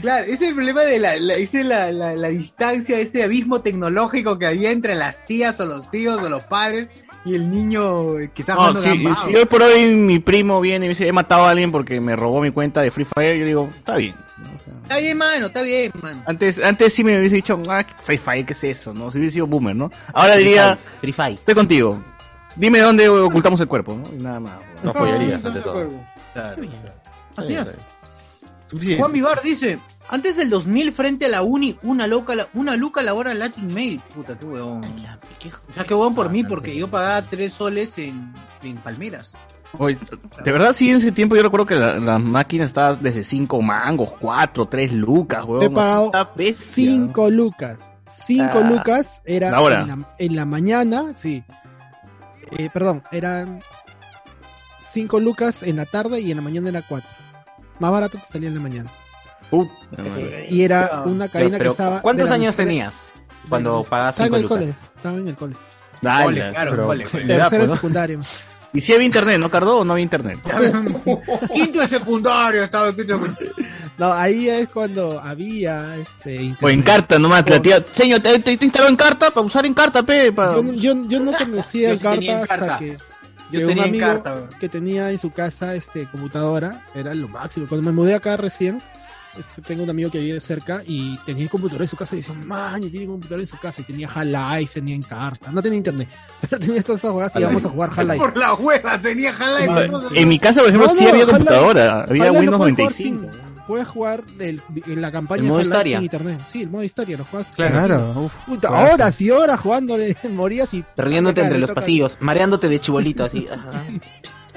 Claro, 0.00 0.24
ese 0.24 0.34
es 0.34 0.42
el 0.42 0.54
problema 0.54 0.82
de 0.82 0.98
la, 0.98 1.16
la, 1.16 1.34
ese 1.34 1.60
es 1.60 1.66
la, 1.66 1.92
la, 1.92 2.14
la 2.14 2.28
distancia, 2.28 2.98
ese 2.98 3.22
abismo 3.22 3.60
tecnológico 3.60 4.38
que 4.38 4.46
había 4.46 4.70
entre 4.70 4.94
las 4.94 5.24
tías 5.24 5.58
o 5.60 5.66
los 5.66 5.90
tíos 5.90 6.20
o 6.22 6.28
los 6.28 6.42
padres 6.44 6.88
y 7.24 7.34
el 7.34 7.50
niño 7.50 8.14
que 8.34 8.42
está 8.42 8.54
No, 8.54 8.60
jugando 8.60 8.80
si, 8.80 8.88
gambao. 9.02 9.26
si 9.26 9.34
hoy 9.34 9.44
por 9.46 9.62
hoy 9.62 9.94
mi 9.94 10.18
primo 10.18 10.60
viene 10.60 10.86
y 10.86 10.88
me 10.88 10.94
dice, 10.94 11.08
he 11.08 11.12
matado 11.12 11.44
a 11.44 11.50
alguien 11.50 11.72
porque 11.72 12.00
me 12.00 12.14
robó 12.16 12.40
mi 12.40 12.50
cuenta 12.52 12.82
de 12.82 12.90
Free 12.90 13.04
Fire, 13.06 13.36
yo 13.38 13.44
digo, 13.46 13.68
está 13.74 13.96
bien. 13.96 14.14
Está 14.82 14.98
bien, 14.98 15.18
mano, 15.18 15.46
está 15.46 15.62
bien, 15.62 15.90
mano. 16.02 16.22
Antes, 16.26 16.62
antes 16.62 16.92
sí 16.92 17.02
me 17.02 17.18
hubiese 17.18 17.34
dicho, 17.36 17.60
ah, 17.68 17.84
Free 18.02 18.18
Fire, 18.18 18.46
¿qué 18.46 18.52
es 18.52 18.62
eso? 18.64 18.94
No, 18.94 19.10
si 19.10 19.18
hubiese 19.18 19.34
sido 19.34 19.46
boomer, 19.48 19.74
¿no? 19.74 19.90
Ahora 20.12 20.36
diría, 20.36 20.78
Free 21.00 21.12
Fire. 21.12 21.34
estoy 21.34 21.54
contigo. 21.54 22.00
Dime 22.54 22.78
dónde 22.78 23.08
ocultamos 23.08 23.60
el 23.60 23.66
cuerpo, 23.66 23.94
¿no? 23.94 24.04
Y 24.16 24.22
nada 24.22 24.38
más. 24.40 24.52
No 24.82 24.92
joyerías, 24.92 25.44
ante 25.44 25.60
todo. 25.60 25.88
Así 27.36 27.54
es. 27.54 27.66
Juan 28.98 29.12
Vivar 29.12 29.42
dice, 29.42 29.78
antes 30.08 30.36
del 30.36 30.50
2000 30.50 30.92
frente 30.92 31.26
a 31.26 31.28
la 31.28 31.42
uni, 31.42 31.76
una 31.82 32.06
loca, 32.06 32.34
la- 32.34 32.48
una 32.54 32.76
luca 32.76 33.02
la 33.02 33.14
hora 33.14 33.32
Latin 33.34 33.72
Mail. 33.72 34.00
Puta, 34.14 34.36
qué 34.38 34.44
huevón. 34.46 34.84
O 34.84 35.72
sea, 35.72 35.84
qué 35.84 35.94
huevón 35.94 36.14
por 36.14 36.30
mí, 36.30 36.42
porque 36.42 36.76
yo 36.76 36.90
pagaba 36.90 37.22
tres 37.22 37.52
soles 37.52 37.96
en, 37.98 38.32
en 38.62 38.76
Palmeras. 38.78 39.34
Oye, 39.78 39.98
de 40.44 40.52
verdad, 40.52 40.72
sí, 40.72 40.90
en 40.90 40.96
ese 40.98 41.12
tiempo 41.12 41.36
yo 41.36 41.42
recuerdo 41.42 41.66
que 41.66 41.74
la- 41.76 41.96
las 41.98 42.20
máquinas 42.22 42.66
estaban 42.66 42.98
desde 43.02 43.24
5 43.24 43.60
mangos, 43.62 44.12
4, 44.20 44.66
3 44.66 44.92
lucas, 44.92 45.44
weón. 45.44 45.62
He 45.64 45.70
pagado 45.70 46.06
está 46.06 46.24
bestia. 46.34 46.84
5 46.86 47.30
lucas. 47.30 47.78
5 48.08 48.50
Ah. 48.54 48.60
lucas 48.68 49.20
era 49.24 49.50
La 49.50 49.60
hora. 49.60 49.80
En, 49.82 49.88
la, 49.88 49.98
en 50.18 50.36
la 50.36 50.44
mañana, 50.46 51.14
sí. 51.14 51.44
Eh, 52.52 52.70
perdón, 52.72 53.02
eran 53.10 53.60
5 54.80 55.20
lucas 55.20 55.62
en 55.62 55.76
la 55.76 55.84
tarde 55.84 56.20
y 56.20 56.30
en 56.30 56.36
la 56.38 56.42
mañana 56.42 56.68
era 56.68 56.82
4. 56.82 57.08
Más 57.78 57.90
barato 57.90 58.18
te 58.18 58.32
salía 58.32 58.48
en 58.48 58.54
la 58.56 58.60
mañana. 58.60 58.90
Puta 59.50 59.72
madre. 59.98 60.46
Y 60.50 60.62
era 60.62 60.90
Ah. 60.92 61.02
una 61.06 61.26
Pero, 61.28 61.32
cabina 61.44 61.58
que 61.58 61.68
estaba. 61.68 62.00
¿Cuántos 62.00 62.30
años 62.30 62.56
tenías? 62.56 63.12
cuando 63.48 63.80
Estaba 63.80 64.08
en 64.08 64.12
5 64.14 64.36
el 64.36 64.48
cole, 64.48 64.74
estaba 64.96 65.16
en 65.16 65.28
el 65.28 65.34
cole. 65.36 65.56
Dale, 66.02 66.24
Cole, 66.24 66.50
claro, 66.50 66.70
pero- 66.72 66.86
cole, 66.86 67.04
cole. 67.04 67.26
Tercero 67.26 67.62
de 67.62 67.68
¿no? 67.68 67.74
secundaria. 67.74 68.18
Y 68.72 68.80
si 68.80 68.92
había 68.92 69.06
internet, 69.06 69.38
¿no, 69.38 69.48
Cardo? 69.50 69.78
¿O 69.78 69.84
no 69.84 69.92
había 69.92 70.02
internet? 70.02 70.38
Quinto 71.54 71.80
de 71.80 71.88
secundario 71.88 72.64
estaba 72.64 72.94
quinto 72.94 73.16
de 73.18 73.20
secundario. 73.28 73.52
No, 73.96 74.12
ahí 74.12 74.48
es 74.50 74.68
cuando 74.70 75.18
había 75.20 75.96
este 75.96 76.36
O 76.36 76.40
en 76.40 76.44
internet. 76.44 76.84
carta 76.84 77.18
nomás, 77.18 77.48
la 77.48 77.62
tía, 77.62 77.82
señor, 77.94 78.20
¿te, 78.20 78.38
te, 78.40 78.52
instaló 78.64 78.88
en 78.88 78.96
carta? 78.96 79.30
Para 79.30 79.46
usar 79.46 79.64
en 79.64 79.72
carta, 79.72 80.02
pe. 80.02 80.32
para- 80.32 80.56
Yo, 80.56 80.62
no- 80.62 80.72
yo, 80.74 80.94
yo 81.08 81.20
no 81.20 81.32
conocía 81.38 81.88
Yo 81.88 81.92
el 81.94 81.98
sí 82.00 82.04
tenía 82.06 82.40
carta 82.40 82.54
en 82.56 82.62
hasta 82.62 82.66
carta. 82.66 82.78
que, 82.78 82.96
Yo 83.50 83.60
que 83.60 83.66
tenía 83.66 83.72
un 83.84 83.88
en 83.88 83.94
amigo 83.94 84.06
carta, 84.06 84.34
weón. 84.34 84.48
que 84.60 84.68
tenía 84.68 85.10
en 85.10 85.18
su 85.18 85.30
casa 85.30 85.74
este 85.74 86.06
computadora 86.06 86.82
era 86.94 87.14
lo 87.14 87.28
máximo. 87.28 87.66
Cuando 87.68 87.84
me 87.90 87.92
mudé 87.92 88.14
acá 88.14 88.36
recién, 88.36 88.82
este, 89.38 89.60
tengo 89.62 89.82
un 89.82 89.90
amigo 89.90 90.10
que 90.10 90.18
vive 90.20 90.40
cerca 90.40 90.82
y 90.86 91.16
tenía 91.26 91.44
el 91.44 91.50
computador 91.50 91.82
en 91.82 91.88
su 91.88 91.96
casa 91.96 92.14
y 92.14 92.18
decía, 92.20 92.34
man, 92.46 92.80
tiene 92.80 93.04
un 93.06 93.12
computador 93.12 93.40
en 93.40 93.46
su 93.46 93.58
casa 93.58 93.82
y 93.82 93.84
tenía 93.84 94.08
Half-Life, 94.12 94.74
tenía 94.74 94.94
en 94.94 95.02
carta, 95.02 95.52
no 95.52 95.62
tenía 95.62 95.76
internet, 95.78 96.08
pero 96.40 96.58
tenía 96.58 96.82
todas 96.82 97.00
esas 97.00 97.12
jugadas 97.12 97.36
y 97.36 97.40
íbamos 97.40 97.64
a 97.64 97.68
jugar 97.68 97.90
Half-Life. 97.90 98.18
Por 98.18 98.36
la 98.36 98.54
hueva, 98.54 99.00
tenía 99.00 99.30
Half-Life. 99.30 100.20
En 100.20 100.28
mi 100.28 100.38
casa, 100.38 100.60
por 100.60 100.68
ejemplo, 100.70 100.88
No, 100.88 100.94
sí 100.94 101.06
había 101.06 101.26
computadora, 101.26 102.04
había 102.08 102.32
Windows 102.32 102.46
lo 102.52 102.58
puedes 102.58 102.76
jugar 102.76 102.90
95. 102.90 102.90
sin- 102.90 103.55
Puedes 103.66 103.88
jugar 103.88 104.22
el- 104.38 104.62
en 104.86 105.00
la 105.02 105.10
campaña 105.10 105.42
¿El 105.42 105.48
modo 105.48 105.60
historia? 105.60 105.96
sin 105.98 106.04
internet. 106.04 106.40
Sí, 106.46 106.62
el 106.62 106.70
modo 106.70 106.84
historia, 106.84 107.16
lo 107.18 107.24
juegas. 107.24 107.48
Claro, 107.56 108.14
uf, 108.16 108.34
Puta, 108.46 108.68
juegazo. 108.68 108.94
horas 108.94 109.20
y 109.20 109.30
horas 109.30 109.60
jugándole, 109.60 110.16
morías 110.30 110.72
y 110.74 110.84
Perdiéndote 110.94 111.40
entre 111.42 111.58
los 111.58 111.72
pasillos, 111.72 112.16
mareándote 112.20 112.68
de 112.68 112.78
chibolito 112.80 113.24
así. 113.24 113.46
Ajá. 113.52 113.84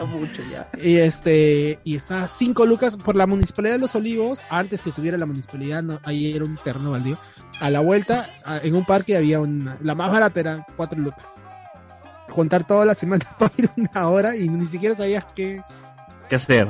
Mucho 0.06 0.42
ya. 0.50 0.70
Y 0.82 0.96
este, 0.96 1.80
y 1.84 1.98
está 1.98 2.30
5 2.30 2.66
lucas 2.66 2.96
por 2.96 3.18
la 3.18 3.28
municipalidad 3.28 3.74
de 3.74 3.80
Los 3.80 3.96
Olivos, 3.96 4.40
antes 4.50 4.82
que 4.82 4.94
subiera 4.94 5.18
la 5.18 5.26
municipalidad, 5.26 5.84
no, 5.84 6.00
ahí 6.06 6.32
era 6.34 6.46
un 6.46 6.56
terreno 6.56 6.92
baldío. 6.92 7.20
A 7.60 7.70
la 7.70 7.82
vuelta, 7.82 8.30
a- 8.46 8.60
en 8.60 8.76
un 8.76 8.86
parque 8.86 9.18
había 9.18 9.42
una, 9.42 9.78
la 9.82 9.96
más 9.96 10.10
barata 10.10 10.40
era 10.40 10.66
4 10.78 10.98
lucas. 11.02 11.26
Juntar 12.30 12.66
toda 12.66 12.86
la 12.86 12.96
semana 12.96 13.26
para 13.40 13.52
ir 13.58 13.70
una 13.76 14.08
hora 14.08 14.38
y 14.38 14.48
ni 14.48 14.68
siquiera 14.68 14.96
sabías 14.96 15.26
que. 15.36 15.62
¿Qué 16.30 16.36
hacer? 16.36 16.68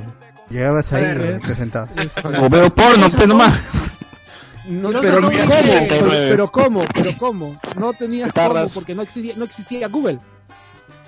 Llegabas 0.49 0.91
ahí 0.93 1.05
A 1.05 1.13
ver, 1.15 1.39
y 1.41 1.45
te 1.45 1.55
sentabas. 1.55 1.89
O 2.41 2.49
veo 2.49 2.73
porno, 2.73 3.09
pe, 3.11 3.27
nomás. 3.27 3.53
No, 4.65 4.89
Pero 4.89 5.01
pero, 5.01 5.21
no, 5.21 5.29
¿cómo? 5.31 5.45
no, 5.45 5.49
Pero, 5.89 6.05
no, 6.05 6.11
pero 6.11 6.51
¿cómo? 6.51 6.83
Pero 6.93 7.17
¿cómo? 7.17 7.59
No 7.77 7.93
tenías 7.93 8.31
cómo 8.33 8.65
porque 8.73 8.93
no 8.95 9.01
existía, 9.01 9.33
no 9.35 9.45
existía 9.45 9.87
Google. 9.87 10.19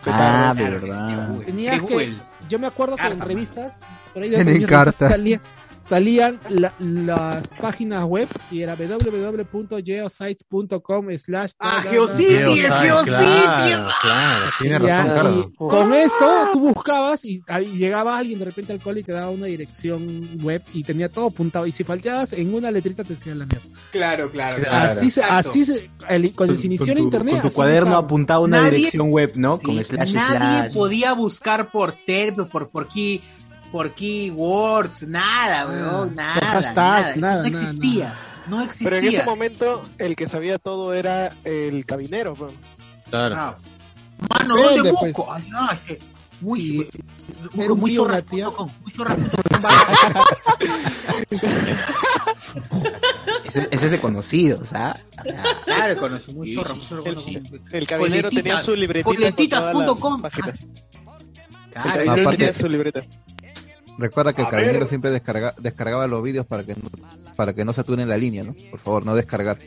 Ah, 0.06 0.54
de 0.56 0.70
verdad. 0.70 1.30
Tenías 1.46 1.76
que, 1.84 1.94
Google. 1.94 2.16
yo 2.50 2.58
me 2.60 2.68
acuerdo 2.68 2.96
que 2.96 3.06
en 3.06 3.20
revistas, 3.20 3.74
por 4.14 4.24
ahí 4.24 4.30
de 4.30 4.36
Tienen 4.38 4.54
pequeñas 4.56 4.70
revistas 4.72 4.96
carta. 5.00 5.10
salía- 5.16 5.42
salían 5.84 6.40
la- 6.50 6.74
las 6.80 7.50
páginas 7.60 8.06
web 8.06 8.28
y 8.50 8.62
era 8.62 8.76
www.geosites.com 8.76 11.08
slash 11.18 11.52
Ah, 11.60 11.82
Geocities. 11.90 12.38
Geocities. 12.40 12.66
Claro, 13.06 13.92
claro, 14.02 14.50
tiene 14.60 14.80
razón, 14.80 15.54
con 15.58 15.94
eso 15.94 16.48
tú 16.54 16.60
buscabas 16.74 17.26
y 17.26 17.44
ahí 17.48 17.66
llegaba 17.78 18.18
alguien 18.18 18.40
de 18.40 18.46
repente 18.46 18.74
al 18.74 18.80
cole 18.80 19.02
y 19.02 19.04
te 19.04 19.12
daba 19.12 19.30
una 19.30 19.46
dirección 19.48 20.02
web 20.44 20.62
y 20.74 20.84
tenía 20.84 21.10
todo 21.10 21.28
apuntado 21.28 21.66
y 21.68 21.72
si 21.72 21.84
faltabas 21.84 22.34
en 22.34 22.54
una 22.54 22.72
letrita 22.72 23.04
te 23.04 23.10
decían 23.10 23.40
la 23.40 23.46
mierda. 23.46 23.66
Claro, 23.92 24.30
claro. 24.32 24.58
Claro. 24.62 24.92
Así 24.92 25.10
se, 25.10 25.22
Exacto. 25.22 25.50
así 25.50 25.64
se, 25.66 25.90
el- 26.10 26.34
cuando 26.36 26.58
se 26.58 26.68
inició 26.68 26.88
Con 26.88 26.92
el 26.92 26.98
tu- 26.98 27.04
internet. 27.04 27.42
Con 27.42 27.50
tu 27.50 27.56
cuaderno 27.56 27.82
empezaba. 27.88 28.06
apuntado 28.06 28.42
a 28.42 28.44
una 28.46 28.62
Nadie- 28.62 28.72
dirección 28.78 29.10
web, 29.12 29.32
¿no? 29.36 29.58
Sí, 29.58 29.66
Con 29.66 29.84
slash 29.84 30.14
nadie 30.14 30.38
slash. 30.38 30.74
podía 30.74 31.14
buscar 31.14 31.70
por 31.72 31.92
terp, 31.94 32.50
por, 32.50 32.70
por 32.70 32.88
key, 32.88 33.22
por 33.72 33.94
keywords, 33.94 35.08
nada, 35.08 35.68
weón, 35.68 36.16
nada. 36.16 36.34
por 36.36 36.44
hashtag, 36.44 36.76
nada, 36.76 37.12
eso 37.12 37.20
nada, 37.20 37.36
no 37.44 37.44
nada, 37.44 37.48
existía. 37.48 38.16
No 38.48 38.62
existía. 38.62 38.90
Pero 38.90 39.02
en 39.02 39.08
ese 39.08 39.24
momento, 39.24 39.84
el 39.98 40.16
que 40.16 40.28
sabía 40.28 40.58
todo 40.58 40.94
era 40.94 41.32
el 41.44 41.86
cabinero. 41.86 42.36
pues. 42.36 42.54
Claro. 43.10 43.36
Ah. 43.38 43.58
Mano, 44.30 44.56
¿dónde 44.56 44.92
pues. 44.94 45.14
busco? 45.14 45.34
Ay, 45.34 45.44
no, 45.50 45.72
es 45.72 45.80
que 45.80 46.00
muy, 46.42 46.60
Y 46.60 46.78
muy, 46.78 46.88
era 47.64 47.74
un 47.74 47.80
muy. 47.80 47.98
Ese, 53.46 53.68
ese 53.72 53.86
es 53.86 53.92
de 53.92 54.00
conocidos, 54.00 54.74
¿ah? 54.74 54.98
Claro, 55.66 56.00
conocí, 56.00 56.34
muy 56.34 56.56
muy 56.56 56.64
com. 56.64 56.80
El 57.72 57.88
cabinero 57.88 58.30
tenía 58.30 58.60
su 58.60 58.76
libretita 58.76 59.72
con 59.72 59.86
todas 59.86 60.22
las 60.22 60.22
páginas. 60.22 60.68
El 61.76 61.94
cabinero 61.94 62.32
tenía 62.32 62.54
su 62.54 62.68
libreta. 62.70 63.04
Recuerda 63.98 64.34
que 64.34 64.42
el 64.42 64.48
A 64.48 64.52
cabinero 64.52 64.80
ver. 64.80 64.88
siempre 64.88 65.12
descarga, 65.12 65.54
descargaba 65.60 66.08
los 66.08 66.24
vídeos 66.24 66.46
para 66.46 66.64
que 66.64 66.74
no, 66.76 66.90
para 67.36 67.54
que 67.54 67.66
no 67.66 67.74
saturen 67.74 68.08
la 68.10 68.18
línea, 68.18 68.44
¿no? 68.44 68.54
Por 68.72 68.80
favor, 68.80 69.06
no 69.06 69.16
descargar. 69.16 69.58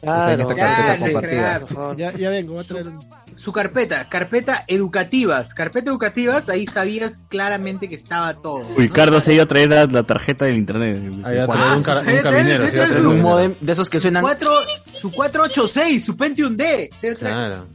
Claro. 0.00 0.46
Claro, 0.48 0.98
compartida. 1.00 1.60
Ya, 1.96 2.12
ya 2.12 2.30
vengo, 2.30 2.52
voy 2.52 2.62
a 2.62 2.66
traer 2.68 2.86
un... 2.88 2.98
su 3.34 3.50
carpeta, 3.52 4.08
carpeta 4.08 4.64
educativas, 4.68 5.52
carpeta 5.52 5.90
educativas, 5.90 6.48
ahí 6.48 6.66
sabías 6.66 7.20
claramente 7.28 7.88
que 7.88 7.96
estaba 7.96 8.34
todo. 8.34 8.64
Uy, 8.76 8.86
¿no? 8.88 8.94
Cardo 8.94 9.20
se 9.20 9.34
iba 9.34 9.42
a 9.44 9.46
traer 9.46 9.70
la, 9.70 9.86
la 9.86 10.02
tarjeta 10.04 10.44
del 10.44 10.56
internet. 10.56 11.00
Ahí 11.24 11.38
a 11.38 11.46
traer 11.48 11.76
un, 11.76 11.82
car- 11.82 12.04
un 12.04 12.08
Ah, 12.18 12.22
cabinero. 12.22 12.66
sí, 12.66 12.72
traer 12.72 12.92
sí, 12.92 13.00
un 13.00 13.20
modem 13.20 13.54
de 13.60 13.72
esos 13.72 13.88
que 13.88 13.98
suenan. 13.98 14.22
Cuatro, 14.22 14.50
su 14.92 15.10
486, 15.10 16.04
su 16.04 16.16
Pentium 16.16 16.56
D. 16.56 16.90
se 16.94 17.14
trae- 17.16 17.18
Claro. 17.18 17.66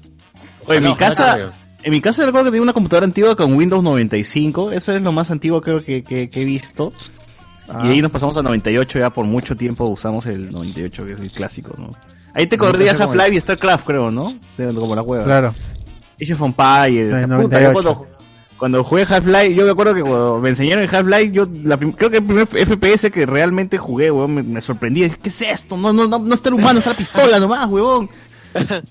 Oye, 0.68 0.80
mi 0.80 0.96
casa, 0.96 1.52
en 1.84 1.92
mi 1.92 2.02
casa 2.02 2.26
recuerdo 2.26 2.46
que 2.46 2.52
tenía 2.52 2.64
una 2.64 2.74
computadora 2.74 3.06
antigua 3.06 3.36
con 3.36 3.54
Windows 3.54 3.84
95. 3.84 4.72
Eso 4.72 4.96
es 4.96 5.02
lo 5.02 5.12
más 5.12 5.32
antiguo 5.32 5.62
creo 5.62 5.84
que, 5.84 6.04
que, 6.04 6.30
que 6.30 6.42
he 6.42 6.46
visto. 6.46 6.94
Ah, 7.70 7.84
Y 7.86 7.90
ahí 7.90 8.02
nos 8.02 8.12
pasamos 8.12 8.38
a 8.38 8.44
98 8.44 9.00
ya 9.00 9.10
por 9.10 9.26
mucho 9.26 9.56
tiempo 9.56 9.86
usamos 9.86 10.26
el 10.26 10.52
98 10.52 11.06
que 11.06 11.14
es 11.14 11.20
el 11.20 11.32
clásico, 11.32 11.74
¿no? 11.78 11.96
Ahí 12.34 12.48
te 12.48 12.58
corría 12.58 12.92
Half-Life 12.92 13.36
y 13.36 13.40
StarCraft 13.40 13.86
creo, 13.86 14.12
¿no? 14.12 14.34
Como 14.58 14.96
la 14.96 15.02
hueva. 15.02 15.24
Claro. 15.26 15.54
Age 16.22 16.34
of 16.34 16.42
Empires. 16.42 17.14
En 17.14 17.30
puta, 17.30 17.60
98. 17.60 17.62
yo 17.62 17.74
cuando, 17.74 18.08
cuando 18.58 18.84
jugué 18.84 19.04
Half-Life, 19.04 19.56
yo 19.56 19.66
me 19.66 19.72
acuerdo 19.72 19.94
que 19.94 20.02
cuando 20.02 20.40
me 20.40 20.50
enseñaron 20.50 20.84
el 20.84 20.96
Half-Life, 20.96 21.32
yo 21.32 21.48
la 21.64 21.78
creo 21.78 22.10
que 22.10 22.18
el 22.18 22.24
primer 22.24 22.48
FPS 22.48 23.12
que 23.12 23.26
realmente 23.26 23.78
jugué, 23.78 24.12
weón, 24.12 24.36
me, 24.36 24.44
me 24.44 24.62
sorprendí. 24.62 25.04
Dije, 25.04 25.18
¿Qué 25.22 25.30
es 25.30 25.42
esto? 25.42 25.76
No, 25.76 25.92
no, 25.92 26.08
no, 26.08 26.20
no 26.20 26.36
está 26.36 26.50
el 26.50 26.56
humano, 26.56 26.80
está 26.80 26.92
la 26.92 26.98
pistola 26.98 27.40
nomás, 27.40 27.68
huevón. 27.70 28.10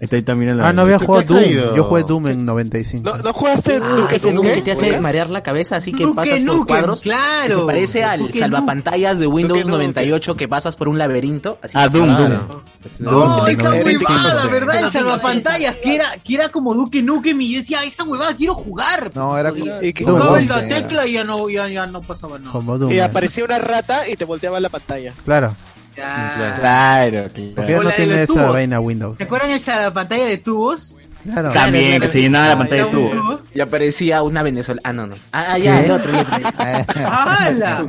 Está, 0.00 0.16
ahí 0.16 0.22
también 0.22 0.56
la... 0.58 0.68
Ah, 0.68 0.72
no 0.72 0.82
había 0.82 0.98
¿Qué- 0.98 1.06
jugado 1.06 1.34
Doom. 1.34 1.74
Yo 1.74 1.84
jugué 1.84 2.02
Doom 2.02 2.26
en 2.28 2.44
95. 2.44 3.08
¿No, 3.10 3.16
¿no 3.22 3.32
jugaste 3.32 3.80
Ah, 3.82 3.96
Duke 3.96 4.16
ese 4.16 4.32
Nukem? 4.32 4.54
que 4.54 4.62
te 4.62 4.72
hace 4.72 5.00
marear 5.00 5.30
la 5.30 5.42
cabeza, 5.42 5.76
así 5.76 5.92
que 5.92 6.04
Duke 6.04 6.16
pasas 6.16 6.42
por 6.42 6.66
cuadros. 6.66 7.00
claro. 7.00 7.60
Me 7.60 7.66
parece 7.66 8.04
al 8.04 8.20
Duke 8.20 8.38
salvapantallas 8.38 9.18
de 9.18 9.26
Windows 9.26 9.58
Duke 9.60 9.70
Nukem. 9.70 9.78
98 9.86 10.36
que 10.36 10.48
pasas 10.48 10.76
por 10.76 10.88
un 10.88 10.98
laberinto. 10.98 11.58
Así 11.62 11.74
Ah, 11.78 11.88
Doom. 11.88 12.16
Doom. 12.16 12.30
No, 13.00 13.10
Doom, 13.10 13.48
esa 13.48 13.62
95. 13.62 14.12
huevada, 14.12 14.46
¿verdad? 14.46 14.84
El 14.84 14.92
salvapantallas, 14.92 15.76
que 15.76 15.94
era, 15.96 16.16
que 16.22 16.34
era 16.34 16.50
como 16.50 16.74
Duque 16.74 17.02
Nukem 17.02 17.40
y 17.40 17.56
decía, 17.56 17.82
esa 17.84 18.04
huevada 18.04 18.34
quiero 18.36 18.54
jugar. 18.54 19.10
No, 19.14 19.36
era 19.38 19.48
Era- 19.50 19.82
¿Y 19.84 19.92
qué- 19.92 20.04
Doom, 20.04 20.18
Tocaba 20.18 20.36
Doom, 20.38 20.48
la 20.48 20.68
tecla 20.68 21.06
y 21.06 21.12
ya 21.14 21.24
no, 21.24 21.48
ya, 21.48 21.68
ya 21.68 21.86
no 21.86 22.00
pasaba 22.02 22.38
nada. 22.38 22.52
Como 22.52 22.78
Doom. 22.78 22.92
Y 22.92 22.96
eh. 22.96 23.02
aparecía 23.02 23.44
una 23.44 23.58
rata 23.58 24.08
y 24.08 24.16
te 24.16 24.24
volteaba 24.24 24.60
la 24.60 24.68
pantalla. 24.68 25.12
Claro. 25.24 25.54
Ya. 25.96 26.56
Claro, 26.60 27.22
Porque 27.24 27.52
claro. 27.54 27.82
no 27.84 27.90
tiene 27.92 28.14
esa 28.22 28.26
tubos. 28.26 28.52
vaina 28.52 28.80
Windows. 28.80 29.16
¿Se 29.16 29.24
acuerdan 29.24 29.50
el 29.50 29.60
salvapantalla 29.60 30.24
de 30.26 30.38
tubos? 30.38 30.94
Claro. 31.24 31.50
También, 31.50 32.00
que 32.00 32.06
se 32.06 32.20
llenaba 32.20 32.48
la 32.50 32.58
pantalla 32.58 32.84
de 32.84 32.88
Era 32.90 32.98
un 32.98 33.10
tubo. 33.10 33.20
tubo. 33.22 33.40
Y 33.52 33.60
aparecía 33.60 34.22
una 34.22 34.42
venezolana. 34.44 34.88
Ah, 34.88 34.92
no, 34.92 35.06
no. 35.08 35.14
Ah, 35.32 35.58
ya, 35.58 35.80
el 35.84 35.90
otro, 35.90 36.10
otro. 36.20 36.50
¡Hala! 37.04 37.86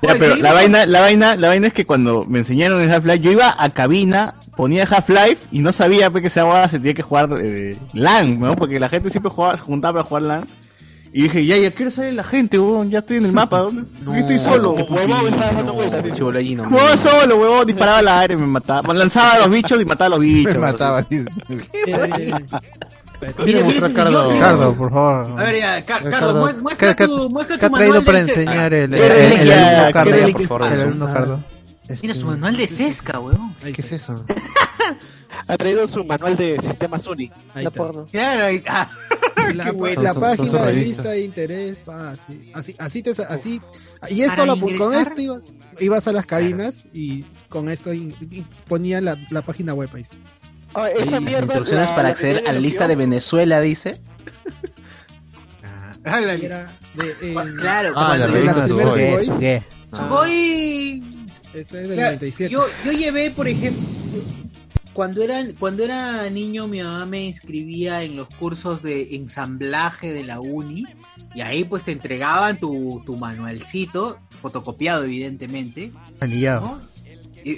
Ya, 0.00 0.14
pero 0.18 0.36
la 0.36 0.52
vaina, 0.54 0.86
la 0.86 1.00
vaina, 1.00 1.36
la 1.36 1.48
vaina 1.48 1.66
es 1.66 1.72
que 1.74 1.84
cuando 1.84 2.24
me 2.24 2.38
enseñaron 2.38 2.80
el 2.80 2.90
Half-Life, 2.90 3.20
yo 3.20 3.30
iba 3.30 3.54
a 3.58 3.68
cabina, 3.70 4.34
ponía 4.56 4.84
Half-Life 4.84 5.38
y 5.50 5.58
no 5.60 5.72
sabía 5.72 6.10
pues, 6.10 6.22
que 6.22 6.28
esa 6.28 6.66
se 6.68 6.78
tenía 6.78 6.94
que 6.94 7.02
jugar 7.02 7.28
eh, 7.42 7.76
LAN, 7.92 8.40
¿no? 8.40 8.56
Porque 8.56 8.80
la 8.80 8.88
gente 8.88 9.10
siempre 9.10 9.30
jugaba, 9.30 9.56
se 9.56 9.62
juntaba 9.62 9.92
para 9.94 10.04
jugar 10.06 10.22
LAN. 10.22 10.44
Y 11.14 11.24
dije, 11.24 11.44
ya, 11.44 11.56
ya 11.58 11.70
quiero 11.70 11.90
salir 11.90 12.14
la 12.14 12.24
gente, 12.24 12.58
weón, 12.58 12.90
ya 12.90 13.00
estoy 13.00 13.18
en 13.18 13.26
el 13.26 13.32
mapa, 13.32 13.58
¿dónde? 13.58 13.82
Yo 14.06 14.14
estoy 14.14 14.38
solo. 14.38 14.72
Huevón, 14.72 15.28
estaba 15.32 15.52
dando 15.52 15.74
vueltas. 15.74 16.04
No, 16.18 16.70
no. 16.70 16.96
solo, 16.96 17.36
huevón, 17.36 17.66
disparaba 17.66 17.98
al 17.98 18.08
aire, 18.08 18.36
me 18.38 18.46
mataba. 18.46 18.94
Lanzaba 18.94 19.32
a 19.34 19.38
los 19.40 19.50
bichos 19.50 19.80
y 19.80 19.84
mataba 19.84 20.06
a 20.06 20.10
los 20.10 20.20
bichos. 20.20 20.54
Me 20.54 20.60
mataba. 20.60 21.04
Mira, 21.10 21.26
mira, 21.86 22.16
mira. 22.18 22.38
Mira, 23.20 23.34
Mira, 23.44 23.62
mira 23.66 23.86
señor. 23.88 24.32
Ricardo, 24.32 24.74
por 24.74 24.90
favor. 24.90 25.40
A 25.40 25.44
ver, 25.44 25.58
ya, 25.60 25.84
Car- 25.84 26.10
Cardo, 26.10 26.34
mu- 26.46 26.60
muestra 26.62 26.96
¿qué- 26.96 27.06
tu, 27.06 27.30
muestra 27.30 27.56
¿Qué 27.56 27.68
tu 27.68 27.74
ha 27.74 27.78
traído 27.78 27.94
manual 28.00 28.04
para 28.04 28.20
enseñar 28.20 28.74
el, 28.74 28.94
el, 28.94 29.00
¿Qué 29.00 29.38
qué 29.44 29.92
Cardo? 29.92 30.32
por 30.32 30.46
favor, 30.60 30.72
el 30.72 30.80
alumno 30.80 31.12
Cardo. 31.12 31.40
Mira 32.02 32.14
su 32.14 32.26
manual 32.26 32.56
de 32.56 32.66
Sesca, 32.66 33.20
weón. 33.20 33.54
Ahí 33.64 33.72
¿Qué 33.72 33.82
está, 33.82 33.94
es 33.96 34.02
eso? 34.02 34.24
Ha 35.48 35.56
traído 35.56 35.86
su 35.88 36.04
manual 36.04 36.36
de 36.36 36.60
sistemas 36.60 37.06
Uni. 37.06 37.30
ahí 37.54 37.64
No 37.64 37.68
está. 37.70 37.78
porno. 37.82 38.06
Claro, 38.10 38.44
ahí 38.46 38.62
ah. 38.68 38.88
La, 39.54 39.64
la 40.02 40.14
página 40.14 40.64
de 40.66 40.72
lista 40.74 41.02
de 41.10 41.20
interés, 41.24 41.78
pa, 41.80 42.10
así, 42.12 42.50
así, 42.54 42.74
así 42.78 43.02
te, 43.02 43.14
sa- 43.14 43.24
así, 43.28 43.60
y 44.10 44.22
esto 44.22 44.46
lo, 44.46 44.56
con 44.78 44.94
esto 44.94 45.20
ibas, 45.20 45.42
ibas 45.80 46.08
a 46.08 46.12
las 46.12 46.26
cabinas 46.26 46.84
y 46.92 47.24
con 47.48 47.68
esto 47.68 47.92
y, 47.92 48.14
y 48.30 48.44
ponían 48.68 49.04
la, 49.04 49.18
la 49.30 49.42
página 49.42 49.74
web 49.74 49.90
ahí. 49.94 50.06
Ah, 50.74 50.88
esa 50.88 51.20
mierda. 51.20 51.44
Instrucciones 51.44 51.88
la- 51.90 51.94
para 51.96 52.08
la 52.08 52.14
acceder 52.14 52.46
a 52.48 52.52
la 52.52 52.60
lista 52.60 52.88
de. 52.88 52.96
Venezuela, 52.96 53.60
dice. 53.60 54.00
Ah, 56.04 56.20
la- 56.20 56.34
Era 56.34 56.70
de, 56.94 57.28
en- 57.32 57.56
Claro, 57.56 57.92
Ah, 57.96 58.16
la 58.16 58.26
revista 58.26 58.66
de. 58.66 59.62
Este 61.54 61.82
es 61.82 61.88
del 61.88 61.94
Claro, 61.98 62.12
97. 62.16 62.50
Yo, 62.52 62.64
yo 62.86 62.92
llevé, 62.92 63.30
por 63.30 63.46
ejemplo. 63.46 63.82
Cuando 64.92 65.22
era, 65.22 65.42
cuando 65.58 65.84
era 65.84 66.28
niño 66.30 66.66
mi 66.66 66.82
mamá 66.82 67.06
me 67.06 67.24
inscribía 67.24 68.02
en 68.02 68.16
los 68.16 68.28
cursos 68.28 68.82
de 68.82 69.16
ensamblaje 69.16 70.12
de 70.12 70.24
la 70.24 70.40
uni 70.40 70.84
y 71.34 71.40
ahí 71.40 71.64
pues 71.64 71.84
te 71.84 71.92
entregaban 71.92 72.58
tu, 72.58 73.02
tu 73.06 73.16
manualcito, 73.16 74.18
fotocopiado 74.30 75.04
evidentemente, 75.04 75.92
Anillado. 76.20 76.78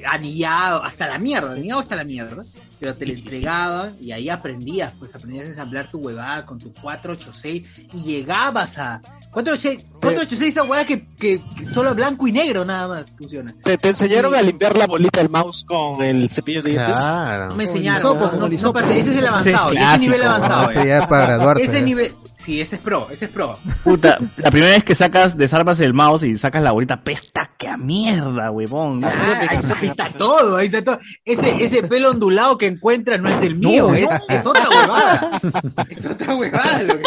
anillado, 0.07 0.82
hasta 0.82 1.09
la 1.09 1.18
mierda, 1.18 1.53
anillado 1.53 1.80
hasta 1.80 1.97
la 1.97 2.05
mierda, 2.05 2.45
pero 2.85 2.97
te 2.97 3.07
lo 3.07 3.14
entregaban 3.14 3.95
y 3.99 4.12
ahí 4.12 4.28
aprendías, 4.28 4.93
pues 4.99 5.14
aprendías 5.14 5.47
a 5.47 5.49
ensamblar 5.49 5.91
tu 5.91 6.01
huevada 6.01 6.45
con 6.45 6.59
tu 6.59 6.70
486 6.70 7.66
y 7.95 8.03
llegabas 8.03 8.76
a 8.76 9.01
486, 9.32 9.87
486 10.03 10.51
esa 10.51 10.62
huevada 10.64 10.85
que, 10.85 11.07
que, 11.16 11.41
que 11.57 11.64
solo 11.64 11.95
blanco 11.95 12.28
y 12.28 12.32
negro 12.32 12.66
nada 12.66 12.87
más 12.87 13.11
funciona. 13.11 13.55
¿Te, 13.64 13.78
te 13.78 13.89
enseñaron 13.89 14.35
a 14.35 14.43
limpiar 14.43 14.76
la 14.76 14.87
bolita 14.87 15.20
del 15.20 15.30
mouse 15.30 15.64
con 15.64 16.03
el 16.03 16.28
cepillo 16.28 16.62
de 16.62 16.72
dientes? 16.72 16.95
Claro. 16.95 17.49
No 17.49 17.55
me 17.55 17.64
enseñaron, 17.64 18.18
no, 18.18 18.32
no, 18.32 18.47
el 18.49 18.61
no 18.61 18.72
pasé, 18.74 18.99
ese 18.99 19.12
es 19.12 19.16
el 19.16 19.28
avanzado, 19.28 19.70
Ese 19.70 19.80
ese, 19.80 19.87
es 19.87 19.95
es 19.95 20.01
nivel 20.03 20.22
avanzado. 20.22 20.70
Ese 20.70 20.82
eh. 20.82 20.87
ya 20.87 20.99
es 20.99 21.07
para 21.07 21.24
graduarte. 21.24 21.64
Ese 21.64 21.80
nivel, 21.80 22.12
sí, 22.45 22.61
ese 22.61 22.76
es 22.76 22.82
pro, 22.82 23.09
ese 23.11 23.24
es 23.26 23.30
pro. 23.30 23.59
Puta, 23.82 24.18
la 24.36 24.51
primera 24.51 24.72
vez 24.72 24.84
que 24.84 24.95
sacas, 24.95 25.36
desarmas 25.36 25.80
el 25.80 25.95
mouse 25.95 26.22
y 26.24 26.36
sacas 26.36 26.62
la 26.62 26.72
bolita, 26.72 27.03
pesta 27.03 27.51
que 27.59 27.68
a 27.68 27.76
mierda, 27.76 28.51
huevón. 28.51 29.01
¿no? 29.01 29.09
Ah, 29.09 29.47
ahí, 29.49 29.59
está, 29.59 29.78
ahí 29.78 29.88
está 29.88 30.09
todo, 30.12 30.57
ahí 30.57 30.66
está 30.66 30.82
todo. 30.84 30.99
Ese, 31.24 31.57
ese 31.64 31.82
pelo 31.84 32.11
ondulado 32.11 32.59
que 32.59 32.66
encuentras 32.66 33.20
no 33.20 33.28
es 33.28 33.42
el 33.42 33.57
mío, 33.57 33.92
es, 33.95 34.09
es 34.28 34.45
otra 34.47 34.68
huevada. 34.68 35.40
Es 35.88 36.05
otra 36.07 36.34
huevada 36.36 36.82
lo 36.82 36.97
que 36.99 37.03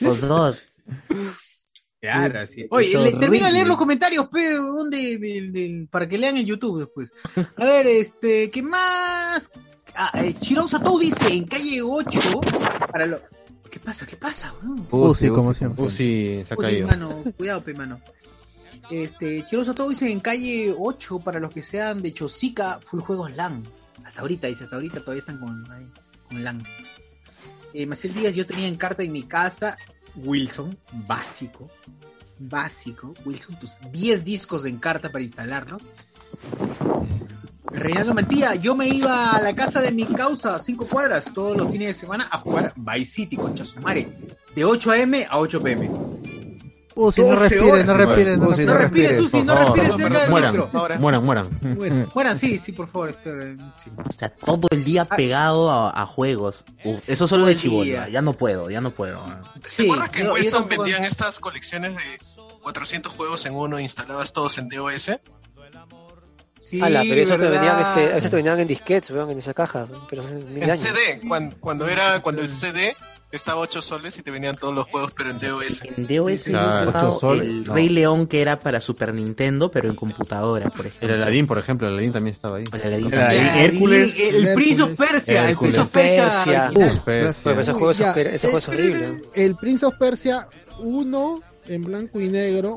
Los 0.00 0.20
dos. 0.28 0.62
Claro, 2.00 2.40
así. 2.40 2.66
Oye, 2.70 2.96
Es 2.96 3.00
le, 3.00 3.12
termino 3.20 3.46
de 3.46 3.52
leer 3.52 3.68
los 3.68 3.76
comentarios, 3.76 4.26
pe, 4.28 4.58
huevón, 4.58 4.90
de, 4.90 5.18
de- 5.18 5.48
de- 5.52 5.86
para 5.88 6.08
que 6.08 6.18
lean 6.18 6.36
en 6.36 6.46
YouTube 6.46 6.80
después. 6.80 7.12
A 7.56 7.64
ver, 7.64 7.86
este, 7.86 8.50
¿qué 8.50 8.60
más? 8.60 9.52
Ah, 9.94 10.10
eh, 10.14 10.34
Chirón 10.38 10.68
Satou 10.68 10.98
dice, 10.98 11.28
en 11.32 11.44
calle 11.46 11.80
8, 11.82 12.40
para 12.90 13.06
lo... 13.06 13.20
¿Qué 13.72 13.80
pasa? 13.80 14.04
¿Qué 14.04 14.16
pasa? 14.18 14.52
weón? 14.62 15.14
Sí, 15.14 15.30
como 15.30 15.54
siempre. 15.54 15.82
Uzi 15.82 16.44
se 16.44 16.52
ha 16.52 16.56
caído. 16.58 16.88
mano, 16.88 17.24
cuidado, 17.38 17.64
pe, 17.64 17.72
mano. 17.72 18.02
Este, 18.90 19.46
Chirón 19.46 19.64
Satou 19.64 19.88
dice, 19.88 20.12
en 20.12 20.20
calle 20.20 20.74
8, 20.78 21.20
para 21.20 21.40
los 21.40 21.54
que 21.54 21.62
sean 21.62 22.02
de 22.02 22.12
Chosica, 22.12 22.80
full 22.82 23.00
juegos 23.00 23.34
LAN. 23.34 23.64
Hasta 24.04 24.20
ahorita, 24.20 24.48
dice, 24.48 24.64
hasta 24.64 24.76
ahorita 24.76 25.00
todavía 25.00 25.20
están 25.20 25.38
con, 25.38 25.72
ahí, 25.72 25.90
con 26.28 26.44
LAN. 26.44 26.62
Eh, 27.72 27.86
Maciel 27.86 28.12
Díaz, 28.12 28.34
yo 28.34 28.46
tenía 28.46 28.68
en 28.68 28.76
carta 28.76 29.04
en 29.04 29.12
mi 29.12 29.22
casa 29.22 29.78
Wilson, 30.16 30.76
básico, 31.08 31.70
básico, 32.38 33.14
Wilson, 33.24 33.58
tus 33.58 33.78
10 33.90 34.22
discos 34.22 34.66
en 34.66 34.76
carta 34.76 35.10
para 35.10 35.24
instalarlo. 35.24 35.78
Reinaldo 37.70 38.14
Mantilla, 38.14 38.54
yo 38.54 38.74
me 38.74 38.88
iba 38.88 39.34
a 39.34 39.40
la 39.40 39.54
casa 39.54 39.80
de 39.80 39.92
mi 39.92 40.04
causa, 40.06 40.54
a 40.56 40.58
5 40.58 40.86
cuadras, 40.86 41.26
todos 41.32 41.56
los 41.56 41.70
fines 41.70 41.88
de 41.88 41.94
semana 41.94 42.28
a 42.30 42.38
jugar 42.38 42.72
Vice 42.76 43.12
City 43.12 43.36
con 43.36 43.54
Chasumare, 43.54 44.08
de 44.54 44.64
8 44.64 44.90
a.m. 44.92 45.26
a 45.30 45.38
8 45.38 45.62
p.m. 45.62 45.88
Uh, 46.94 47.10
si 47.10 47.22
no 47.22 47.28
12 47.28 47.40
respires, 47.48 47.72
horas. 47.72 47.86
no 47.86 47.94
respires, 47.94 48.38
no 48.38 48.52
si 48.52 48.66
No 48.66 48.74
respires. 48.74 49.10
respires, 49.12 49.16
Susi, 49.16 49.42
no 49.44 49.54
respires 49.54 49.96
cerca 49.96 50.20
del 50.20 50.30
Mueran, 50.30 51.00
mueran, 51.00 51.24
mueran. 51.24 52.08
Bueno, 52.14 52.34
sí, 52.36 52.58
sí, 52.58 52.72
por 52.72 52.86
favor. 52.88 53.08
Este, 53.08 53.56
sí. 53.82 53.90
O 53.96 54.10
sea, 54.18 54.28
todo 54.28 54.68
el 54.70 54.84
día 54.84 55.06
Ah. 55.08 55.16
pegado 55.16 55.70
a, 55.70 56.02
a 56.02 56.04
juegos. 56.04 56.66
Uf, 56.84 57.08
eso 57.08 57.26
solo 57.26 57.46
de 57.46 57.56
chibolba. 57.56 58.10
Ya 58.10 58.20
no 58.20 58.34
puedo, 58.34 58.68
ya 58.70 58.82
no 58.82 58.90
puedo. 58.94 59.24
¿Te 59.62 59.68
Sí, 59.70 59.84
acuerdas 59.84 60.10
que 60.10 60.20
en 60.20 60.30
Wilson 60.32 60.68
vendían 60.68 61.04
estas 61.06 61.40
colecciones 61.40 61.94
de 61.94 62.02
400 62.62 63.10
juegos 63.10 63.46
en 63.46 63.54
uno 63.54 63.78
e 63.78 63.82
instalabas 63.82 64.34
todos 64.34 64.58
en 64.58 64.68
DOS? 64.68 65.12
Sí, 66.62 66.80
Ala, 66.80 67.02
pero 67.02 67.20
eso 67.22 67.36
te 67.36 67.48
venían, 67.48 67.80
este, 67.80 68.14
veces 68.14 68.30
te 68.30 68.36
venían 68.36 68.60
en 68.60 68.68
disquetes, 68.68 69.10
weón, 69.10 69.28
en 69.30 69.38
esa 69.38 69.52
caja, 69.52 69.88
pero 70.08 70.22
En 70.22 70.62
años. 70.62 70.80
CD, 70.80 71.26
cuando, 71.26 71.56
cuando 71.58 71.88
era 71.88 72.20
cuando 72.20 72.40
el 72.40 72.48
CD 72.48 72.94
estaba 73.32 73.58
8 73.58 73.82
soles 73.82 74.16
y 74.20 74.22
te 74.22 74.30
venían 74.30 74.54
todos 74.54 74.72
los 74.72 74.86
juegos, 74.86 75.12
pero 75.16 75.30
en 75.30 75.40
DOS. 75.40 75.82
En 75.96 76.06
DOS 76.06 76.44
yo 76.46 76.52
Claro, 76.52 76.86
jugado 76.86 77.16
ocho 77.16 77.18
soles, 77.18 77.48
el 77.48 77.64
no. 77.64 77.74
Rey 77.74 77.88
León 77.88 78.28
que 78.28 78.42
era 78.42 78.60
para 78.60 78.80
Super 78.80 79.12
Nintendo, 79.12 79.72
pero 79.72 79.88
en 79.88 79.96
computadora, 79.96 80.70
por 80.70 80.86
ejemplo. 80.86 81.08
El 81.08 81.20
Aladdin, 81.20 81.48
por 81.48 81.58
ejemplo, 81.58 81.88
el 81.88 81.94
Aladdin 81.94 82.12
también 82.12 82.32
estaba 82.32 82.58
ahí. 82.58 82.64
El 82.72 82.80
Aladdin 82.80 83.10
también. 83.10 83.48
ahí, 83.48 83.64
Hércules. 83.64 84.16
El, 84.16 84.46
el 84.46 84.54
Prince 84.54 84.82
of 84.82 84.90
Persia, 84.94 85.48
el. 85.48 85.56
Prince 85.56 85.80
of 85.80 85.90
Persia. 85.90 86.28
Ese 86.28 87.72
juego, 87.72 87.90
es, 87.90 88.68
horrible. 88.68 89.22
el 89.34 89.56
Prince 89.56 89.84
of 89.84 89.96
Persia 89.98 90.46
1 90.78 91.40
en 91.66 91.82
blanco 91.82 92.20
y 92.20 92.28
negro. 92.28 92.76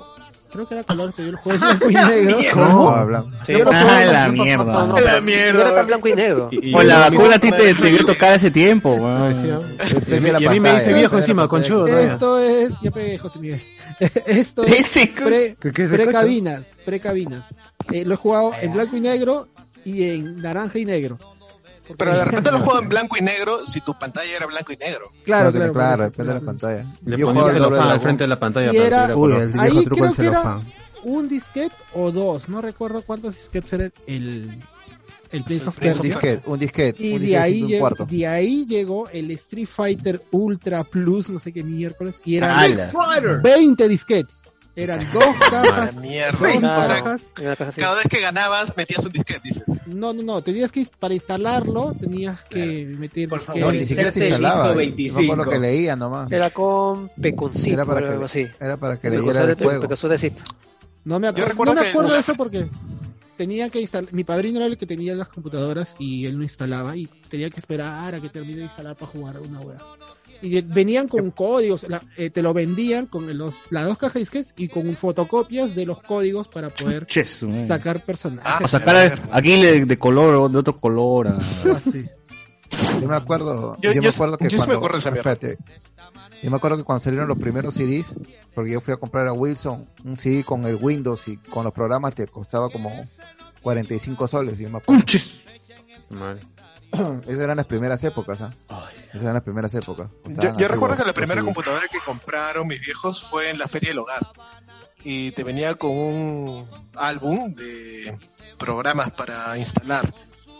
Creo 0.55 0.67
que 0.67 0.73
era 0.75 0.83
color, 0.85 1.13
pero 1.15 1.25
yo 1.27 1.31
lo 1.33 1.37
jugué 1.37 1.55
en 1.55 1.61
blanco 1.61 1.89
y 1.89 1.93
negro. 1.93 2.39
No, 2.55 2.89
hablan. 2.89 3.25
Sí. 3.45 3.51
Yo 3.53 3.59
lo 3.59 3.65
jugué 3.65 3.77
Ah, 3.77 4.05
la 4.05 4.27
blanco- 4.29 4.43
mierda. 4.43 4.63
No, 4.65 4.87
no, 4.87 4.95
La 4.99 5.01
pero 5.11 5.21
mierda, 5.21 5.63
no 5.65 5.69
era 5.69 5.83
blanco 5.83 6.07
y 6.07 6.15
negro. 6.15 6.47
Y- 6.51 6.69
y- 6.69 6.73
O 6.73 6.83
la 6.83 6.97
vacuna 7.09 7.35
a 7.35 7.39
ti 7.39 7.51
te, 7.51 7.73
te 7.73 7.89
vio 7.91 8.05
tocar 8.05 8.33
ese 8.33 8.51
tiempo, 8.51 8.95
Y 8.97 10.45
a 10.45 10.49
mí 10.51 10.59
me 10.59 10.73
dice 10.73 10.93
viejo 10.93 11.17
encima, 11.17 11.47
conchudo. 11.47 11.87
Esto 11.87 12.39
es, 12.39 12.71
ya 12.81 12.91
pegué 12.91 13.17
José 13.17 13.39
Miguel. 13.39 13.61
Esto 14.25 14.63
es 14.63 14.79
Ese 14.79 15.07
pre, 15.07 15.55
¿Qué- 15.59 15.71
qué 15.71 15.83
es 15.83 15.91
el 15.91 15.95
precabinas, 16.01 16.77
precabinas. 16.85 17.45
Eh, 17.91 18.03
lo 18.05 18.15
he 18.15 18.17
jugado 18.17 18.51
en 18.61 18.73
blanco 18.73 18.97
y 18.97 19.01
negro 19.01 19.47
y 19.85 20.03
en 20.09 20.41
naranja 20.41 20.79
y 20.79 20.85
negro. 20.85 21.17
Pero 21.97 22.17
de 22.17 22.25
repente 22.25 22.51
lo 22.51 22.59
juego 22.59 22.81
en 22.81 22.89
blanco 22.89 23.15
y 23.19 23.21
negro 23.23 23.65
si 23.65 23.81
tu 23.81 23.97
pantalla 23.97 24.35
era 24.35 24.45
blanco 24.47 24.73
y 24.73 24.77
negro. 24.77 25.05
Claro, 25.23 25.51
Claro, 25.51 25.73
claro. 25.73 26.03
depende 26.03 26.33
de 26.33 26.39
la 26.39 26.45
pantalla. 26.45 26.83
Le 27.05 27.17
Yo 27.17 27.27
ponía 27.27 27.51
celofán 27.53 27.87
al 27.89 27.99
frente 28.01 28.23
de 28.23 28.27
la 28.27 28.39
pantalla 28.39 28.71
Y 28.73 28.77
para 28.77 28.87
era- 29.05 29.15
Uy, 29.17 29.33
el 29.33 29.47
viejo 29.51 29.61
Ahí 29.61 29.83
truco 29.85 30.01
creo 30.03 30.13
que 30.15 30.25
era-. 30.27 30.61
Un 31.03 31.29
disquete 31.29 31.75
o 31.93 32.11
dos, 32.11 32.49
no 32.49 32.61
recuerdo 32.61 33.03
cuántos 33.03 33.35
disquetes 33.35 33.71
era 33.73 33.91
el, 34.07 34.57
el 35.31 35.43
Prince 35.43 35.69
of 35.69 35.77
Prince 35.77 35.97
Un 35.99 36.01
Persia. 36.01 36.19
disquete, 36.31 36.49
un 36.49 36.59
disquete. 36.59 37.03
Y 37.03 37.13
un 37.13 37.19
de 37.19 37.25
disquete 37.27 37.37
ahí, 37.43 37.61
un 37.61 37.67
llegó, 37.69 37.79
cuarto. 37.81 38.05
de 38.05 38.27
ahí 38.27 38.65
llegó 38.65 39.07
el 39.09 39.29
Street 39.31 39.67
Fighter 39.67 40.23
Ultra 40.31 40.83
Plus, 40.83 41.29
no 41.29 41.37
sé 41.37 41.53
qué 41.53 41.63
miércoles, 41.63 42.19
y 42.25 42.37
eran 42.37 42.57
Ala. 42.57 42.91
20 43.43 43.87
disquetes. 43.87 44.41
Eran 44.75 44.99
dos 45.13 45.23
cajas, 45.49 45.95
mierda. 45.97 46.37
dos 46.39 46.55
O 46.55 46.85
sea, 46.87 47.03
cajas. 47.03 47.75
Cada 47.75 47.95
vez 47.95 48.07
que 48.09 48.19
ganabas 48.19 48.75
metías 48.75 49.05
un 49.05 49.11
disquete, 49.11 49.39
dices. 49.43 49.63
No, 49.85 50.13
no, 50.13 50.21
no, 50.21 50.41
tenías 50.41 50.71
que, 50.71 50.85
para 50.99 51.13
instalarlo, 51.13 51.93
tenías 51.93 52.43
que 52.43 52.85
meter 52.97 53.29
Por 53.29 53.39
favor, 53.39 53.61
No, 53.61 53.71
ni 53.71 53.85
siquiera 53.85 54.11
se 54.11 54.27
instalaba. 54.27 54.73
disco 54.75 55.21
Yo 55.21 55.27
me 55.27 55.33
acuerdo 55.33 55.43
25. 55.45 55.49
que 55.49 55.59
leía 55.59 55.95
nomás. 55.95 56.31
Era 56.31 56.49
con 56.49 57.09
Pecuncito 57.21 57.73
Era 57.73 57.85
para 57.85 58.17
que, 58.17 58.25
así. 58.25 58.47
era 58.59 58.77
para 58.77 58.95
que 58.97 59.07
Precursor 59.09 59.27
leyera 59.33 59.51
el 59.51 59.55
juego. 59.55 59.87
No 61.05 61.19
me, 61.19 61.27
acuerdo, 61.27 61.65
no 61.65 61.73
me 61.75 61.81
acuerdo 61.87 62.13
de 62.13 62.19
eso 62.19 62.35
porque 62.35 62.65
tenía 63.37 63.69
que 63.69 63.79
instalar. 63.79 64.11
Mi 64.11 64.23
padrino 64.23 64.57
era 64.57 64.65
el 64.65 64.77
que 64.77 64.85
tenía 64.87 65.13
las 65.15 65.29
computadoras 65.29 65.95
y 65.99 66.25
él 66.25 66.37
no 66.37 66.43
instalaba 66.43 66.97
y 66.97 67.05
tenía 67.29 67.49
que 67.49 67.59
esperar 67.59 68.15
a 68.15 68.19
que 68.19 68.29
termine 68.29 68.57
de 68.59 68.63
instalar 68.65 68.95
para 68.95 69.11
jugar 69.11 69.39
una 69.39 69.59
wea. 69.61 69.77
Y 70.45 70.61
venían 70.61 71.07
con 71.07 71.31
códigos, 71.31 71.83
la- 71.89 72.01
eh, 72.17 72.29
te 72.29 72.41
lo 72.41 72.53
vendían 72.53 73.07
con 73.07 73.35
los, 73.37 73.55
las 73.71 73.85
dos 73.85 73.97
cajas 73.97 74.29
y 74.57 74.67
con 74.67 74.95
fotocopias 74.95 75.73
de 75.75 75.85
los 75.85 76.01
códigos 76.03 76.47
para 76.47 76.69
poder 76.69 77.07
sacar 77.67 78.05
personajes. 78.05 78.51
Ah, 78.53 78.59
O 78.63 78.67
sacar 78.67 79.17
aquí 79.31 79.61
de, 79.61 79.85
de 79.85 79.97
color 79.97 80.35
o 80.35 80.49
de 80.49 80.57
otro 80.57 80.79
color. 80.79 81.27
ah. 81.29 81.39
Yo 83.01 83.07
me 83.07 83.15
acuerdo, 83.15 83.77
Yo- 83.81 83.91
yo, 83.93 84.01
me 84.01 84.07
acuerdo 84.09 84.37
que 84.37 84.45
yo 84.45 84.49
sí 84.49 84.55
me 84.57 84.59
cuando, 84.65 84.77
acuerdo 84.77 84.95
de 84.97 84.99
esa 84.99 85.11
mierda. 85.11 85.31
espérate, 85.33 85.63
yo 86.43 86.51
me 86.51 86.57
acuerdo 86.57 86.77
que 86.77 86.83
cuando 86.83 87.01
salieron 87.03 87.27
los 87.27 87.37
primeros 87.39 87.73
CDs, 87.75 88.17
porque 88.53 88.71
yo 88.71 88.81
fui 88.81 88.93
a 88.93 88.97
comprar 88.97 89.27
a 89.27 89.33
Wilson 89.33 89.87
un 90.03 90.17
CD 90.17 90.43
con 90.43 90.65
el 90.65 90.75
Windows 90.81 91.27
y 91.27 91.37
con 91.37 91.63
los 91.63 91.73
programas 91.73 92.13
te 92.15 92.27
costaba 92.27 92.69
como 92.69 92.91
45 93.61 94.27
soles, 94.27 94.57
yo 94.59 94.69
me 94.69 94.77
acuerdo. 94.79 95.03
Esas 97.27 97.41
eran 97.41 97.57
las 97.57 97.65
primeras 97.65 98.03
épocas, 98.03 98.41
¿ah? 98.41 98.53
Esas 99.09 99.21
eran 99.21 99.33
las 99.33 99.43
primeras 99.43 99.73
épocas. 99.73 100.09
Yo, 100.25 100.31
Estaban 100.31 100.57
yo 100.57 100.67
recuerdo 100.67 100.95
que 100.97 101.05
la 101.05 101.13
primera 101.13 101.41
CDs. 101.41 101.45
computadora 101.45 101.87
que 101.91 101.99
compraron 101.99 102.67
mis 102.67 102.81
viejos 102.81 103.21
fue 103.23 103.49
en 103.49 103.57
la 103.59 103.67
Feria 103.67 103.89
del 103.89 103.99
Hogar. 103.99 104.27
Y 105.03 105.31
te 105.31 105.43
venía 105.43 105.75
con 105.75 105.91
un 105.91 106.67
álbum 106.95 107.53
de 107.53 108.17
programas 108.57 109.11
para 109.11 109.57
instalar. 109.57 110.11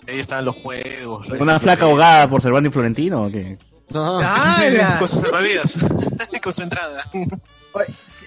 Ahí 0.07 0.19
estaban 0.19 0.45
los 0.45 0.55
juegos. 0.55 1.29
Una 1.39 1.59
flaca 1.59 1.85
ahogada 1.85 2.29
por 2.29 2.41
Cervantes 2.41 2.71
Florentino 2.71 3.23
o 3.23 3.31
qué? 3.31 3.57
No. 3.89 4.21
Sí, 4.21 4.51
sí, 4.55 4.77
sí, 4.77 4.77
con 4.99 5.07
sus 5.07 5.21
salvavidas. 5.21 5.77
con 6.43 6.53
su 6.53 6.61
entrada. 6.61 7.03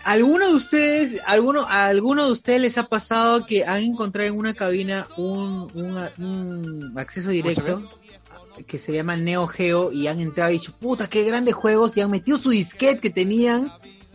¿Alguno 0.08 0.46
de 0.46 0.54
ustedes, 0.54 1.20
alguno, 1.26 1.66
a 1.68 1.84
alguno 1.84 2.24
de 2.24 2.32
ustedes 2.32 2.62
les 2.62 2.78
ha 2.78 2.84
pasado 2.84 3.44
que 3.44 3.66
han 3.66 3.82
encontrado 3.82 4.30
en 4.30 4.38
una 4.38 4.54
cabina 4.54 5.06
un, 5.18 5.68
un, 5.74 6.24
un 6.24 6.98
acceso 6.98 7.28
directo 7.28 7.82
que 8.66 8.78
se 8.78 8.94
llama 8.94 9.16
Neo 9.16 9.46
Geo 9.46 9.92
y 9.92 10.06
han 10.06 10.18
entrado 10.20 10.50
y 10.50 10.54
dicho, 10.54 10.72
puta, 10.72 11.08
qué 11.08 11.24
grandes 11.24 11.52
juegos 11.52 11.94
y 11.98 12.00
han 12.00 12.10
metido 12.10 12.38
su 12.38 12.48
disquete 12.48 13.00
que 13.00 13.10
tenían 13.10 13.70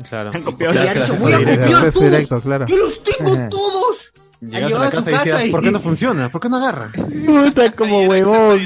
Claro. 0.10 0.32
Han 0.34 0.42
copiado 0.42 0.74
y 0.74 0.78
la 0.78 0.82
han 0.82 0.88
dicho, 0.88 1.02
acceso 1.04 1.24
voy 1.24 1.34
a 1.34 1.38
copiar 1.38 1.92
todos, 1.92 2.04
directo, 2.04 2.42
claro. 2.42 2.66
yo 2.68 2.78
los 2.78 3.04
tengo 3.04 3.50
todos. 3.50 4.14
Llegas 4.50 4.74
a 4.74 4.80
la 4.80 4.90
casa 4.92 5.10
y 5.12 5.14
decías, 5.14 5.46
y- 5.46 5.50
¿por 5.52 5.62
qué 5.64 5.72
no 5.72 5.80
funciona? 5.82 6.30
¿por 6.30 6.42
qué 6.42 6.50
no 6.50 6.58
agarra? 6.58 6.92
Puta, 7.26 7.72
como 7.72 8.02
huevón. 8.08 8.60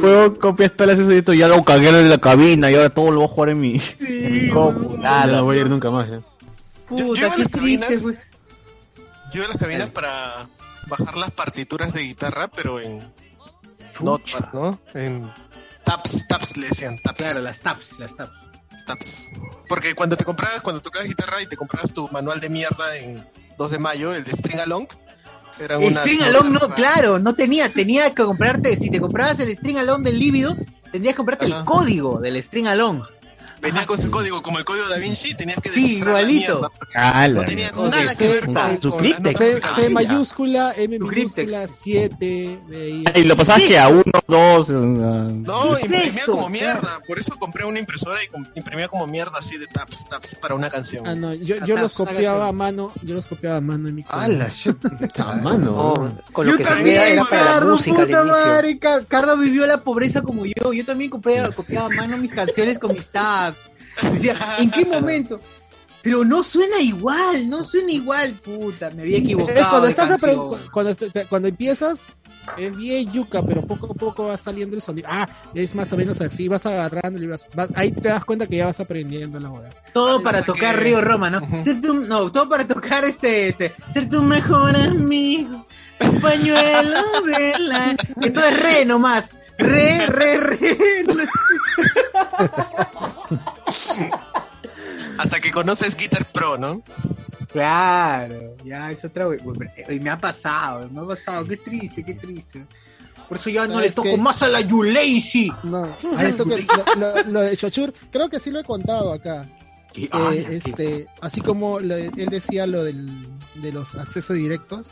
Juego 0.00 0.38
copias 0.38 0.72
todo 0.72 0.84
el 0.84 0.90
acceso 0.90 1.08
directo, 1.08 1.32
ya 1.34 1.48
lo 1.48 1.64
cagué 1.64 1.88
en 1.88 2.08
la 2.10 2.18
cabina 2.18 2.70
y 2.70 2.74
ahora 2.74 2.90
todo 2.90 3.10
lo 3.10 3.20
voy 3.20 3.24
a 3.24 3.28
jugar 3.28 3.48
en 3.50 3.60
mi 3.60 3.80
compu. 4.52 4.94
Ya 4.96 5.00
Nada, 5.02 5.26
no 5.38 5.44
voy 5.44 5.58
a 5.58 5.60
ir 5.62 5.68
nunca 5.70 5.90
más. 5.90 6.08
¿eh? 6.08 6.20
Yo- 6.90 6.96
yo 6.98 7.06
Puta, 7.08 7.20
iba 7.20 7.34
a 7.34 7.38
las 7.38 7.48
triste, 7.50 7.58
cabinas- 7.86 8.02
pues. 8.02 8.22
Yo 9.32 9.38
iba 9.38 9.44
a 9.46 9.48
las 9.48 9.56
cabinas 9.58 9.88
para 9.90 10.48
bajar 10.88 11.16
las 11.16 11.30
partituras 11.30 11.92
de 11.92 12.02
guitarra, 12.02 12.48
pero 12.48 12.80
en, 12.80 13.12
Notepad, 14.00 14.52
¿no? 14.52 14.80
En 14.94 15.30
Taps, 15.84 16.26
Taps 16.28 16.56
le 16.56 16.68
decían, 16.68 16.96
Taps. 17.02 17.18
Claro, 17.18 17.40
las 17.40 17.60
taps, 17.60 17.98
las 17.98 18.16
taps. 18.16 18.32
Taps. 18.86 19.30
Porque 19.68 19.94
cuando 19.94 20.16
te 20.16 20.24
comprabas, 20.24 20.62
cuando 20.62 20.80
tocabas 20.80 21.06
guitarra 21.06 21.42
y 21.42 21.46
te 21.46 21.56
comprabas 21.56 21.92
tu 21.92 22.08
manual 22.08 22.40
de 22.40 22.48
mierda 22.48 22.96
en 22.96 23.24
2 23.60 23.72
de 23.72 23.78
mayo, 23.78 24.14
el 24.14 24.24
de 24.24 24.30
String 24.30 24.58
Along, 24.58 24.86
eran 25.60 25.82
El 25.82 25.94
string 25.94 26.22
along 26.22 26.52
no, 26.54 26.74
claro, 26.74 27.18
no 27.18 27.34
tenía, 27.34 27.68
tenía 27.68 28.14
que 28.14 28.24
comprarte, 28.24 28.74
si 28.74 28.88
te 28.88 29.02
comprabas 29.02 29.38
el 29.40 29.54
string 29.54 29.76
along 29.76 30.02
del 30.02 30.18
líbido, 30.18 30.56
tendrías 30.90 31.12
que 31.12 31.18
comprarte 31.18 31.44
el 31.44 31.54
código 31.66 32.20
del 32.20 32.42
string 32.42 32.68
along. 32.68 33.02
Venía 33.60 33.84
con 33.86 33.98
su 33.98 34.10
código, 34.10 34.40
como 34.42 34.58
el 34.58 34.64
código 34.64 34.88
Da 34.88 34.96
Vinci, 34.96 35.34
tenías 35.34 35.58
que 35.60 35.68
Sí, 35.68 36.00
la 36.00 36.08
igualito. 36.10 36.70
Ala. 36.94 37.40
No 37.40 37.44
tenía 37.46 37.70
O 37.74 37.90
sea, 37.90 38.00
nada 38.00 38.14
que 38.14 38.28
ver 38.28 38.46
con, 38.46 38.82
su 38.82 38.90
con 38.90 39.06
las 39.06 39.36
C, 39.76 39.90
mayúscula, 39.90 40.72
M 40.76 40.98
Tu 40.98 41.06
minúscula, 41.06 41.68
7. 41.68 42.60
Y 43.16 43.22
lo 43.24 43.36
pasabas 43.36 43.62
que 43.62 43.78
a 43.78 43.88
uno, 43.88 44.02
dos. 44.26 44.70
eh, 44.70 44.72
No, 44.72 45.74
¿Qué 45.74 45.78
es 45.78 45.82
imprimía 45.84 46.08
esto? 46.20 46.32
como 46.32 46.48
mierda. 46.48 47.00
Por 47.06 47.18
eso 47.18 47.36
compré 47.38 47.64
una 47.66 47.78
impresora 47.78 48.22
y 48.24 48.28
com- 48.28 48.46
imprimía 48.54 48.88
como 48.88 49.06
mierda 49.06 49.38
así 49.38 49.58
de 49.58 49.66
taps, 49.66 50.08
taps 50.08 50.34
para 50.36 50.54
una 50.54 50.70
canción. 50.70 51.06
Ah, 51.06 51.14
no, 51.14 51.34
yo, 51.34 51.56
yo 51.56 51.74
taps, 51.74 51.80
los 51.82 51.92
copiaba 51.92 52.48
a 52.48 52.52
mano, 52.52 52.92
yo 53.02 53.14
los 53.14 53.26
copiaba 53.26 53.56
a 53.56 53.60
mano 53.60 53.88
en 53.88 53.94
mi 53.96 54.04
A 54.08 54.26
la 54.28 54.48
shit. 54.48 54.76
A 55.18 55.34
mano. 55.36 56.16
Con 56.32 56.46
lo 56.46 56.52
Yo 56.52 56.58
que 56.58 56.64
también, 56.64 57.00
era 57.02 57.24
para 57.24 57.44
la 57.44 57.50
Cardo, 57.52 57.72
música 57.72 58.00
al 58.00 58.06
puta 58.06 58.20
inicio. 58.22 58.32
madre, 58.46 58.78
Car- 58.78 59.06
Cardo 59.06 59.36
vivió 59.36 59.66
la 59.66 59.78
pobreza 59.82 60.22
como 60.22 60.46
yo. 60.46 60.72
Yo 60.72 60.84
también 60.84 61.10
compré, 61.10 61.42
copiaba 61.54 61.86
a 61.86 61.90
mano 61.90 62.16
mis 62.16 62.32
canciones 62.32 62.78
con 62.78 62.92
mis 62.92 63.08
tabs. 63.08 63.49
Decía, 64.12 64.34
¿en 64.58 64.70
qué 64.70 64.84
momento? 64.84 65.40
Pero 66.02 66.24
no 66.24 66.42
suena 66.42 66.78
igual, 66.80 67.50
no 67.50 67.62
suena 67.62 67.92
igual, 67.92 68.32
puta, 68.32 68.90
me 68.90 69.02
había 69.02 69.18
equivocado. 69.18 69.60
Es 69.60 69.66
cuando 69.66 69.88
estás 69.88 70.10
apren- 70.18 70.58
cuando, 70.72 70.96
cuando 71.28 71.48
empiezas 71.48 72.06
es 72.56 72.74
bien 72.74 73.12
yuca, 73.12 73.42
pero 73.46 73.60
poco 73.66 73.92
a 73.92 73.94
poco 73.94 74.24
va 74.28 74.38
saliendo 74.38 74.76
el 74.76 74.80
sonido. 74.80 75.08
Ah, 75.10 75.28
es 75.52 75.74
más 75.74 75.92
o 75.92 75.98
menos 75.98 76.18
así, 76.22 76.48
vas 76.48 76.64
agarrando 76.64 77.22
y 77.22 77.26
vas, 77.26 77.46
vas- 77.54 77.68
ahí 77.74 77.92
te 77.92 78.08
das 78.08 78.24
cuenta 78.24 78.46
que 78.46 78.56
ya 78.56 78.64
vas 78.66 78.80
aprendiendo 78.80 79.38
la 79.40 79.50
boda. 79.50 79.68
Todo 79.92 80.22
para 80.22 80.40
tocar 80.42 80.76
que- 80.76 80.84
Río 80.84 81.02
Roma, 81.02 81.28
¿no? 81.28 81.40
Ser 81.62 81.82
tu, 81.82 81.92
no, 81.92 82.32
todo 82.32 82.48
para 82.48 82.66
tocar 82.66 83.04
este, 83.04 83.48
este, 83.48 83.74
ser 83.92 84.08
tu 84.08 84.22
mejor 84.22 84.74
amigo, 84.74 85.66
un 86.00 86.20
pañuelo 86.22 86.98
de 87.26 87.58
la... 87.58 87.94
Que 88.22 88.30
todo 88.30 88.46
es 88.46 88.62
re 88.62 88.84
nomás, 88.86 89.32
re, 89.58 90.06
re, 90.06 90.38
re. 90.40 90.58
Hasta 95.18 95.40
que 95.40 95.50
conoces 95.50 95.96
Guitar 95.96 96.30
Pro, 96.32 96.56
¿no? 96.56 96.82
Claro, 97.52 98.56
ya 98.64 98.90
es 98.90 99.04
otra 99.04 99.26
vez. 99.28 99.42
Y 99.88 99.98
me 100.00 100.10
ha 100.10 100.18
pasado, 100.18 100.88
me 100.90 101.00
ha 101.00 101.04
pasado, 101.06 101.44
qué 101.46 101.56
triste, 101.56 102.04
qué 102.04 102.14
triste. 102.14 102.64
Por 103.28 103.38
eso 103.38 103.50
ya 103.50 103.66
no 103.66 103.74
No, 103.74 103.80
le 103.80 103.90
toco 103.90 104.08
que- 104.10 104.16
más 104.18 104.42
a 104.42 104.48
la 104.48 104.60
Yulazy. 104.60 105.52
No, 105.64 105.84
a 106.16 106.24
eso 106.24 106.44
que 106.44 106.66
lo, 106.66 106.94
lo- 106.96 107.22
lo 107.24 107.40
de 107.42 107.56
Chochur, 107.56 107.92
creo 108.10 108.28
que 108.28 108.40
sí 108.40 108.50
lo 108.50 108.60
he 108.60 108.64
contado 108.64 109.12
acá. 109.12 109.46
Y- 109.94 110.04
Eh, 110.04 110.10
ay, 110.12 110.44
qué- 110.44 110.56
este, 110.56 111.06
así 111.20 111.40
como 111.40 111.80
lo- 111.80 111.96
él 111.96 112.28
decía 112.30 112.66
lo 112.66 112.84
del, 112.84 113.10
de 113.56 113.72
los 113.72 113.94
accesos 113.96 114.36
directos, 114.36 114.90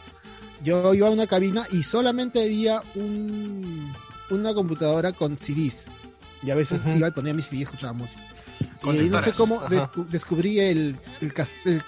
yo 0.63 0.93
iba 0.95 1.07
a 1.09 1.11
una 1.11 1.27
cabina 1.29 1.67
y 1.71 1.83
solamente 1.85 2.43
había 2.43 2.83
un, 2.97 3.93
una 4.31 4.53
computadora 4.55 5.13
con 5.13 5.37
CDs. 5.39 5.87
Y 6.43 6.51
a 6.51 6.55
veces 6.55 6.81
iba 6.97 7.09
y 7.09 7.11
ponía 7.13 7.35
mis 7.35 7.47
CDs 7.47 7.61
y 7.61 7.63
escuchaba 7.63 7.93
música. 7.93 8.21
Y 8.85 8.89
ahí 8.91 9.09
no 9.09 9.23
sé 9.23 9.33
cómo 9.33 9.61
descu- 9.63 10.07
descubrí 10.07 10.61
el, 10.61 10.97
el, 11.21 11.33
cas- 11.35 11.61
el 11.67 11.83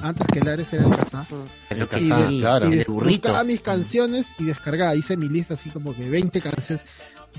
antes 0.00 0.26
que 0.32 0.38
el 0.38 0.48
Ares 0.48 0.72
era 0.72 0.84
el 0.84 0.96
Kazaa. 0.96 1.26
El 1.70 1.78
Y, 2.00 2.10
Ah, 2.12 2.16
des- 2.18 2.34
claro. 2.36 2.72
y 2.72 2.84
buscaba 2.86 3.44
mis 3.44 3.60
canciones 3.60 4.28
y 4.38 4.44
descargaba, 4.44 4.94
hice 4.94 5.16
mi 5.16 5.28
lista 5.28 5.54
así 5.54 5.70
como 5.70 5.94
que 5.94 6.08
20 6.08 6.40
canciones, 6.40 6.84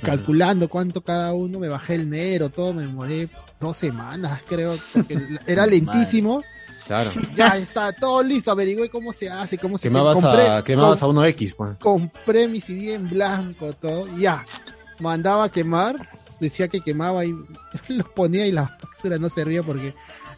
calculando 0.01 0.69
cuánto 0.69 1.01
cada 1.01 1.33
uno, 1.33 1.59
me 1.59 1.67
bajé 1.69 1.95
el 1.95 2.09
negro, 2.09 2.49
todo, 2.49 2.73
me 2.73 2.83
demoré 2.83 3.29
dos 3.59 3.77
semanas 3.77 4.41
creo, 4.47 4.75
porque 4.93 5.17
era 5.47 5.65
lentísimo, 5.65 6.43
Claro. 6.87 7.11
ya 7.33 7.55
está 7.57 7.93
todo 7.93 8.21
listo, 8.21 8.51
averigüé 8.51 8.89
cómo 8.89 9.13
se 9.13 9.29
hace, 9.29 9.57
cómo 9.57 9.77
se 9.77 9.87
Quemabas 9.87 10.15
compré, 10.19 10.49
a, 10.49 10.61
quemabas 10.63 11.01
a 11.01 11.07
1X, 11.07 11.55
pues. 11.55 11.77
compré 11.79 12.49
mi 12.49 12.59
CD 12.59 12.95
en 12.95 13.09
blanco, 13.09 13.71
todo, 13.73 14.05
ya, 14.17 14.43
mandaba 15.03 15.43
a 15.43 15.49
quemar, 15.51 15.97
decía 16.39 16.67
que 16.69 16.81
quemaba 16.81 17.25
y 17.25 17.35
los 17.89 18.07
ponía 18.09 18.47
y 18.47 18.51
la 18.51 18.75
basura 18.81 19.17
no 19.19 19.29
servía 19.29 19.61
porque 19.61 19.93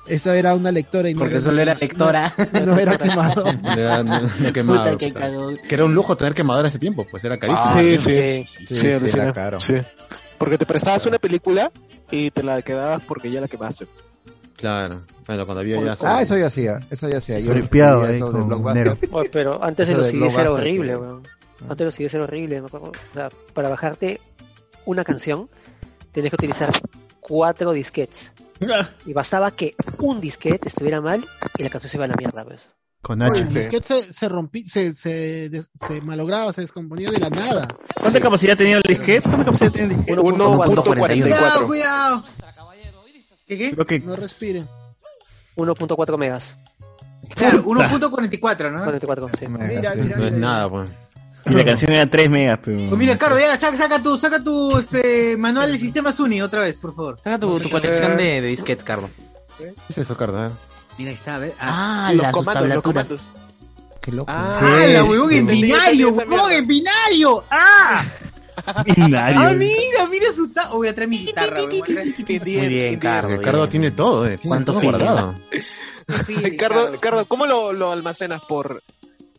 eso 0.08 0.34
era 0.34 0.54
una 0.54 0.72
lectora 0.72 1.10
y 1.10 1.14
no 1.14 1.22
Porque 1.22 1.40
solo 1.40 1.62
era 1.62 1.74
no- 1.76 1.80
lectora. 1.80 2.34
No, 2.54 2.66
no 2.66 2.78
era 2.80 2.98
quemado. 2.98 3.46
Era- 3.64 4.04
no, 4.04 4.20
no 4.22 4.54
quemaba, 4.54 4.92
Puta 4.92 4.98
que 4.98 5.76
era 5.76 5.86
un 5.86 5.96
lujo 5.96 6.16
tener 6.18 6.34
quemador 6.34 6.66
en 6.66 6.68
ese 6.70 6.80
tiempo, 6.80 7.08
pues 7.10 7.24
era 7.24 7.38
carísimo. 7.38 7.70
sí, 7.80 7.98
sí, 7.98 8.46
sí, 8.68 8.76
sí, 8.76 8.76
sí, 9.00 9.10
sí, 9.10 9.18
era 9.20 9.34
caro. 9.34 9.60
Sí. 9.60 9.76
Porque 10.38 10.58
te 10.58 10.66
prestabas 10.66 11.06
una 11.06 11.18
película 11.18 11.72
y 12.12 12.30
te 12.30 12.44
la 12.44 12.62
quedabas 12.62 13.02
porque 13.08 13.32
ya 13.32 13.40
la 13.42 13.48
quemaste. 13.48 13.88
Claro. 14.58 15.02
Bueno, 15.26 15.46
cuando 15.46 15.62
había 15.62 15.82
ya... 15.82 15.96
Ah, 16.04 16.22
eso 16.22 16.38
ya 16.38 16.48
hacía, 16.48 16.80
eso 16.92 17.10
ya 17.10 17.18
hacía. 17.18 17.40
Yo. 17.40 17.54
Nero. 18.74 18.98
Oye, 19.12 19.30
pero 19.32 19.64
antes 19.64 19.88
de 19.88 19.96
los 19.96 20.08
CDs 20.08 20.36
era 20.38 20.52
horrible, 20.52 20.96
weón. 20.98 21.24
Antes 21.64 21.78
de 21.80 21.86
los 21.86 21.96
CDs 21.96 22.14
era 22.14 22.24
horrible. 22.26 22.62
me 22.62 22.68
acuerdo. 22.68 22.90
O 22.92 23.14
sea, 23.14 23.30
para 23.54 23.70
bajarte 23.70 24.22
una 24.86 25.04
canción, 25.04 25.50
tenías 26.12 26.32
que 26.32 26.36
utilizar 26.36 26.70
cuatro 27.20 27.72
disquetes. 27.74 28.32
Y 29.06 29.14
bastaba 29.14 29.52
que 29.52 29.76
un 30.00 30.20
disquete 30.22 30.70
estuviera 30.70 31.02
mal 31.02 31.26
y 31.58 31.64
la 31.64 31.70
canción 31.70 31.90
se 31.92 31.98
iba 31.98 32.06
a 32.06 32.08
la 32.08 32.16
mierda, 32.18 32.44
pues. 32.46 32.70
Con 33.02 33.22
H. 33.22 33.38
el 33.38 33.54
disquete 33.54 34.06
se, 34.06 34.14
se 34.14 34.30
rompí, 34.30 34.68
se, 34.68 34.94
se, 34.96 35.50
des- 35.50 35.70
se 35.80 36.02
malograba, 36.02 36.52
se 36.54 36.62
descomponía 36.62 37.12
de 37.12 37.20
la 37.20 37.30
nada. 37.30 37.68
¿Cuánta 38.00 38.20
capacidad 38.20 38.58
tenía 38.58 38.78
el 38.78 38.82
disquete? 38.84 39.22
¿Cuánta 39.30 39.46
capacidad 39.46 39.72
tenía 39.72 39.88
el 39.90 39.96
disquete? 39.98 40.20
1.44. 40.22 41.22
Cuidado, 41.22 41.68
cuidado. 41.68 42.24
¿Qué 43.48 43.58
qué? 43.60 43.72
Creo 43.74 43.86
que 43.86 44.00
No 44.00 44.16
respiren. 44.16 44.68
1.4 45.56 46.18
megas. 46.18 46.58
Claro, 47.36 47.64
1.44, 47.64 48.72
¿no? 48.72 48.84
44, 48.86 49.30
sí. 49.38 49.48
Mira, 49.48 49.68
mira, 49.68 49.96
No 49.96 50.26
es 50.26 50.32
mira. 50.32 50.38
nada, 50.38 50.70
pues. 50.70 50.90
Y 51.48 51.54
la 51.54 51.64
canción 51.66 51.92
era 51.92 52.10
3 52.10 52.30
megas, 52.30 52.60
pero... 52.64 52.78
Pues 52.90 52.98
mira, 53.00 53.18
Cardo, 53.18 53.40
ya, 53.40 53.58
saca, 53.58 53.78
saca 53.78 54.02
tu, 54.02 54.18
saca 54.18 54.44
tu 54.44 54.78
este, 54.78 55.38
manual 55.38 55.72
de 55.72 55.78
sistemas 55.78 56.20
UNI 56.20 56.42
otra 56.42 56.62
vez, 56.62 56.80
por 56.80 56.96
favor. 56.96 57.18
Saca 57.24 57.40
tu, 57.40 57.60
tu 57.60 57.70
colección 57.70 58.18
de, 58.18 58.42
de 58.42 58.48
disquetes, 58.48 58.84
Carlos. 58.84 59.10
¿Qué 59.58 59.74
es 59.90 59.98
eso, 59.98 60.18
Cardo? 60.18 60.52
Mira, 60.98 61.10
ahí 61.10 61.16
está, 61.16 61.36
a 61.36 61.40
ver. 61.40 61.54
Ah, 61.60 62.10
los 62.14 62.24
las 62.24 62.32
comandos, 62.34 62.68
los 62.68 62.82
comandos. 62.82 63.30
Qué 64.02 64.12
loco. 64.12 64.32
Ah, 64.32 64.60
¡Ah, 64.62 64.86
la 64.88 65.04
huevón 65.04 65.32
en 65.34 65.48
binario, 65.48 66.10
huevón 66.10 66.30
mierda. 66.30 66.56
en 66.56 66.68
binario! 66.68 67.44
¡Ah! 67.50 68.04
Binario. 68.96 69.40
¡Ah, 69.42 69.54
mira, 69.54 70.08
mira 70.10 70.32
su 70.34 70.50
ta... 70.50 70.72
Oh, 70.72 70.78
voy 70.78 70.88
a 70.88 70.96
traer 70.96 71.10
mi 71.10 71.20
guitarra, 71.26 71.58
huevón. 71.58 71.70
voy 71.72 71.82
a 71.82 71.86
traer- 71.86 72.16
Indiet, 72.30 72.60
Muy 72.64 72.70
bien. 72.70 73.00
Carlos. 73.00 73.38
Cardo 73.44 73.68
tiene 73.68 73.92
todo, 73.92 74.26
eh. 74.26 74.38
Tiene 74.38 74.48
¿Cuánto 74.48 74.72
todo 74.72 74.82
guardado. 74.82 75.36
Cardo, 76.58 77.00
Cardo, 77.00 77.26
¿cómo 77.26 77.46
lo, 77.48 77.74
lo 77.74 77.92
almacenas? 77.92 78.42
Por, 78.48 78.82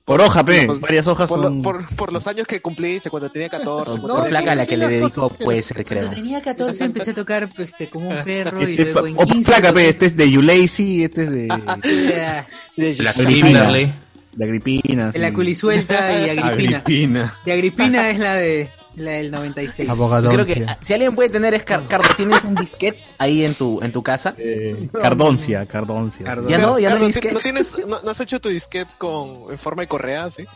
Por 0.06 0.20
hoja, 0.20 0.44
pe. 0.44 0.66
Pues, 0.66 0.80
Varias 0.80 1.08
hojas 1.08 1.28
por, 1.28 1.42
son... 1.42 1.56
lo- 1.56 1.62
por, 1.62 1.84
por 1.96 2.12
los 2.12 2.26
años 2.28 2.46
que 2.46 2.62
cumpliste, 2.62 3.10
cuando 3.10 3.28
tenía 3.28 3.48
14. 3.48 3.98
No, 3.98 4.06
tenía 4.22 4.28
placa 4.28 4.52
a 4.52 4.54
la 4.54 4.62
15. 4.64 4.70
que 4.70 4.76
le 4.76 4.88
dedicó 4.88 5.20
cosas 5.20 5.38
que- 5.38 5.44
puede 5.44 5.62
ser, 5.64 5.84
creo. 5.84 5.98
Cuando 6.02 6.14
tenía 6.16 6.42
14 6.42 6.84
empecé 6.84 7.10
a 7.10 7.14
tocar 7.14 7.48
este, 7.58 7.90
como 7.90 8.08
un 8.10 8.24
perro 8.24 8.62
y 8.68 8.70
Este, 8.70 8.84
luego 8.92 9.06
en 9.08 9.14
o 9.18 9.26
15... 9.26 9.50
placa, 9.50 9.72
pe. 9.72 9.88
Este 9.88 10.06
es 10.06 10.16
de 10.16 10.30
You 10.30 10.42
Lazy, 10.42 11.02
este 11.02 11.22
es 11.24 11.30
de... 11.30 11.48
De 12.76 12.92
De- 12.94 13.02
La 13.02 13.10
Agripina. 13.10 13.68
Agripina. 13.68 14.00
De 14.36 14.44
Agripina. 14.44 15.10
de 15.10 15.18
la 15.18 15.28
sí. 15.28 15.34
culisuelta 15.34 16.12
y 16.26 16.28
Agripina. 16.38 16.78
Agripina. 16.78 17.34
De 17.44 17.52
Agripina 17.52 18.10
es 18.10 18.18
la 18.20 18.34
de 18.34 18.70
la 18.94 19.10
del 19.12 19.30
96. 19.30 19.90
Abogadoncia. 19.90 20.44
Creo 20.44 20.46
que 20.46 20.76
si 20.84 20.92
alguien 20.94 21.14
puede 21.14 21.28
tener 21.28 21.52
es 21.54 21.64
Car- 21.64 21.86
Carlos, 21.86 22.16
¿tienes 22.16 22.44
un 22.44 22.54
disquete 22.54 23.02
ahí 23.18 23.44
en 23.44 23.54
tu 23.54 23.82
en 23.82 23.92
tu 23.92 24.02
casa? 24.02 24.34
Eh, 24.38 24.88
Cardoncia, 24.92 25.66
Cardoncia. 25.66 26.24
Cardo- 26.26 26.48
Ya 26.48 26.58
no, 26.58 26.78
ya 26.78 26.88
no 26.90 26.94
Cardo, 26.96 27.06
hay 27.06 27.12
¿ti- 27.12 27.20
disquete. 27.20 27.34
¿no, 27.34 27.40
tienes, 27.40 27.86
no, 27.86 28.00
no 28.02 28.10
has 28.10 28.20
hecho 28.20 28.40
tu 28.40 28.48
disquete 28.48 28.90
con, 28.98 29.50
en 29.50 29.58
forma 29.58 29.82
de 29.82 29.88
correa, 29.88 30.30
sí? 30.30 30.46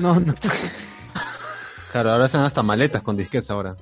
No, 0.00 0.18
no. 0.20 0.34
Claro, 1.92 2.12
ahora 2.12 2.24
hacen 2.26 2.40
hasta 2.40 2.62
maletas 2.62 3.02
con 3.02 3.16
disquetes 3.16 3.50
ahora. 3.50 3.76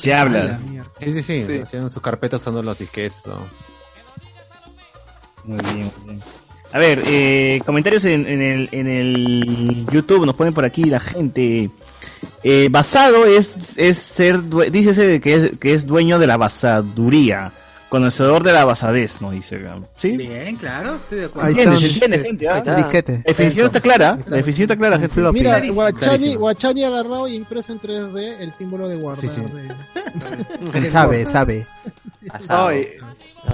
¿Qué 0.00 0.12
A 0.12 0.16
la 0.16 0.22
hablas? 0.22 0.60
Sí, 1.00 1.12
sí, 1.12 1.22
sí. 1.22 1.40
Sí. 1.40 1.58
Hacían 1.60 1.90
sus 1.90 2.02
carpetas 2.02 2.40
usando 2.40 2.62
los 2.62 2.78
disquetes. 2.78 3.26
¿no? 3.26 3.46
Muy 5.44 5.58
bien, 5.74 5.92
muy 6.04 6.14
bien. 6.14 6.22
A 6.74 6.78
ver, 6.80 7.00
eh, 7.06 7.60
comentarios 7.64 8.02
en, 8.02 8.26
en 8.26 8.42
el, 8.42 8.68
en 8.72 8.86
el 8.88 9.86
YouTube, 9.92 10.26
nos 10.26 10.34
ponen 10.34 10.52
por 10.52 10.64
aquí 10.64 10.82
la 10.82 10.98
gente. 10.98 11.70
Eh, 12.42 12.68
basado 12.68 13.26
es, 13.26 13.78
es 13.78 13.96
ser, 13.96 14.42
de 14.42 15.20
que 15.20 15.34
es, 15.34 15.58
que 15.58 15.72
es 15.72 15.86
dueño 15.86 16.18
de 16.18 16.26
la 16.26 16.36
basaduría, 16.36 17.52
conocedor 17.88 18.42
de 18.42 18.52
la 18.52 18.64
basadez, 18.64 19.20
¿no? 19.20 19.30
Dice. 19.30 19.64
¿Sí? 19.96 20.16
Bien, 20.16 20.56
claro, 20.56 20.96
estoy 20.96 21.20
de 21.20 21.24
acuerdo. 21.26 21.48
Entiende, 21.50 21.78
se 21.78 21.86
entiende, 21.86 22.18
gente, 22.18 22.48
¿ah? 22.48 22.54
Ahí 22.54 22.58
está. 22.58 22.74
Disquete. 22.74 23.12
La 23.12 23.22
definición 23.24 23.66
está 23.66 23.80
clara, 23.80 24.18
la 24.26 24.36
definición 24.36 24.64
está 24.64 24.76
clara, 24.76 24.98
gente. 24.98 25.20
Mira, 25.32 25.60
Guachani. 25.70 26.34
Guachani 26.34 26.82
agarrado 26.82 27.28
y 27.28 27.36
impreso 27.36 27.72
en 27.72 27.80
3D 27.80 28.40
el 28.40 28.52
símbolo 28.52 28.88
de 28.88 28.96
guardar. 28.96 29.20
Sí, 29.20 29.28
sí. 29.32 29.40
de- 29.40 30.78
Él 30.78 30.86
sabe, 30.88 31.24
sabe. 31.26 31.66
Asado. 32.30 32.68
Ay, 32.68 32.86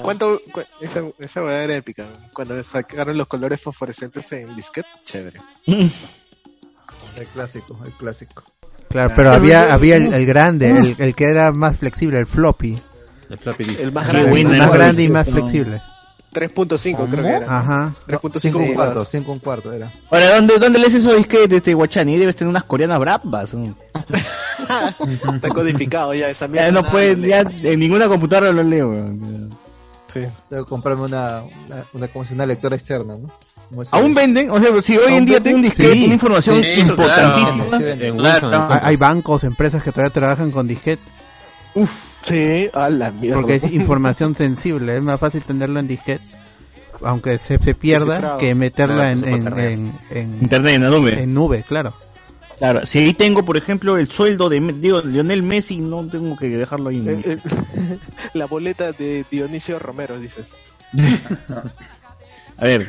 ¿cuánto, 0.02 0.40
cu- 0.52 0.62
esa, 0.80 1.02
esa 1.18 1.42
weá 1.42 1.64
era 1.64 1.76
épica. 1.76 2.04
Cuando 2.32 2.62
sacaron 2.62 3.16
los 3.18 3.26
colores 3.26 3.60
fosforescentes 3.60 4.30
en 4.32 4.54
disquete, 4.56 4.88
chévere. 5.04 5.40
El 5.66 7.26
clásico, 7.32 7.78
el 7.84 7.92
clásico. 7.92 8.44
Claro, 8.88 9.12
pero 9.14 9.30
había, 9.32 9.72
había 9.72 9.96
el, 9.96 10.12
el 10.12 10.26
grande, 10.26 10.70
el, 10.70 10.96
el 10.98 11.14
que 11.14 11.24
era 11.24 11.52
más 11.52 11.76
flexible, 11.76 12.18
el 12.18 12.26
floppy. 12.26 12.78
El 13.28 13.38
floppy 13.38 13.64
disk. 13.64 13.80
El 13.80 13.92
más 13.92 14.08
grande. 14.08 14.40
El 14.40 14.46
más 14.58 14.72
grande 14.72 15.02
y 15.04 15.08
más 15.08 15.28
flexible. 15.28 15.80
3.5 16.32 17.08
creo 17.10 17.24
que 17.24 17.28
era. 17.30 17.58
Ajá. 17.58 17.94
3.5 18.06 18.38
Cinco 18.40 18.58
un 18.58 18.64
cuarto, 18.66 18.92
pulgadas. 18.92 19.08
cinco 19.10 19.32
un 19.32 19.38
cuarto 19.40 19.72
era. 19.72 19.92
Ahora, 20.10 20.36
¿dónde, 20.36 20.58
dónde 20.60 20.78
lees 20.78 20.94
esos 20.94 21.16
disquetes, 21.16 21.56
este 21.58 21.74
Guachani? 21.74 22.16
Debes 22.18 22.36
tener 22.36 22.50
unas 22.50 22.62
coreanas 22.64 23.00
bravas. 23.00 23.54
¿no? 23.54 23.76
Está 25.34 25.48
codificado 25.48 26.14
ya 26.14 26.28
esa 26.28 26.46
mierda. 26.48 26.68
Ya 26.68 26.72
no 26.72 26.88
puedes, 26.88 27.18
ya 27.20 27.40
en 27.40 27.80
ninguna 27.80 28.06
computadora 28.08 28.52
lo 28.52 28.62
leo. 28.62 28.90
weón. 28.90 29.50
Sí. 30.12 30.20
Tengo 30.48 30.64
que 30.64 30.68
comprarme 30.68 31.04
una, 31.04 31.42
una, 31.68 31.84
una, 31.92 32.08
como 32.08 32.24
si 32.24 32.34
una 32.34 32.46
lectora 32.46 32.76
externa, 32.76 33.14
¿no? 33.16 33.26
¿Aún 33.92 34.14
venden? 34.14 34.50
O 34.50 34.58
sea, 34.60 34.82
si 34.82 34.96
hoy 34.96 35.04
en 35.08 35.14
¿Aún 35.14 35.26
día 35.26 35.40
tengo 35.40 35.56
un 35.58 35.62
disquete, 35.62 35.92
Sí. 35.92 36.04
una 36.06 36.14
información 36.14 36.60
Sí, 36.62 36.80
importantísima. 36.80 37.64
Sí, 37.64 37.70
venden. 37.84 38.02
En 38.02 38.16
Claro. 38.16 38.48
Wilson. 38.48 38.66
Hay, 38.72 38.78
hay 38.82 38.96
bancos, 38.96 39.44
empresas 39.44 39.82
que 39.82 39.92
todavía 39.92 40.12
trabajan 40.12 40.50
con 40.50 40.66
disquete 40.66 41.00
Sí, 42.20 42.68
a 42.74 42.90
la 42.90 43.12
mierda. 43.12 43.36
porque 43.36 43.54
es 43.56 43.72
información 43.72 44.34
sensible. 44.34 44.96
Es 44.96 45.02
más 45.02 45.20
fácil 45.20 45.42
tenerlo 45.42 45.78
en 45.78 45.86
disquete, 45.86 46.24
aunque 47.02 47.38
se, 47.38 47.58
se 47.62 47.74
pierda, 47.76 48.38
que 48.38 48.54
meterla 48.56 49.14
Claro, 49.14 49.20
en, 49.20 49.28
en, 49.34 49.44
perder. 49.44 49.70
en, 49.72 49.92
en- 50.10 50.38
Internet, 50.42 50.74
en 50.74 50.82
la 50.82 50.90
nube. 50.90 51.22
en 51.22 51.32
nube, 51.32 51.64
claro. 51.66 51.94
Claro, 52.60 52.86
si 52.86 52.98
ahí 52.98 53.14
tengo, 53.14 53.44
por 53.44 53.56
ejemplo, 53.56 53.96
el 53.96 54.08
sueldo 54.08 54.48
de 54.48 54.60
digo, 54.60 55.00
Lionel 55.00 55.42
Messi, 55.42 55.78
no 55.78 56.06
tengo 56.06 56.36
que 56.36 56.48
dejarlo 56.50 56.90
ahí. 56.90 56.98
en- 56.98 57.08
Eh, 57.08 57.22
eh, 57.24 57.98
la 58.34 58.46
boleta 58.46 58.92
de 58.92 59.24
Dionisio 59.30 59.78
Romero, 59.80 60.20
dices. 60.20 60.56
A 62.56 62.64
ver, 62.64 62.88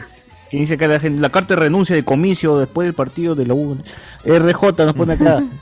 ¿qué 0.49 0.57
dice 0.57 0.73
acá 0.75 0.87
la 0.87 0.99
gente? 0.99 1.21
La 1.21 1.29
carta 1.29 1.55
de 1.55 1.61
renuncia 1.61 1.95
de 1.95 2.03
comicio 2.03 2.57
después 2.57 2.85
del 2.85 2.93
partido 2.93 3.35
de 3.35 3.45
la 3.47 3.53
U. 3.53 3.77
RJ 4.25 4.71
nos 4.85 4.95
pone 4.95 5.13
acá. 5.13 5.41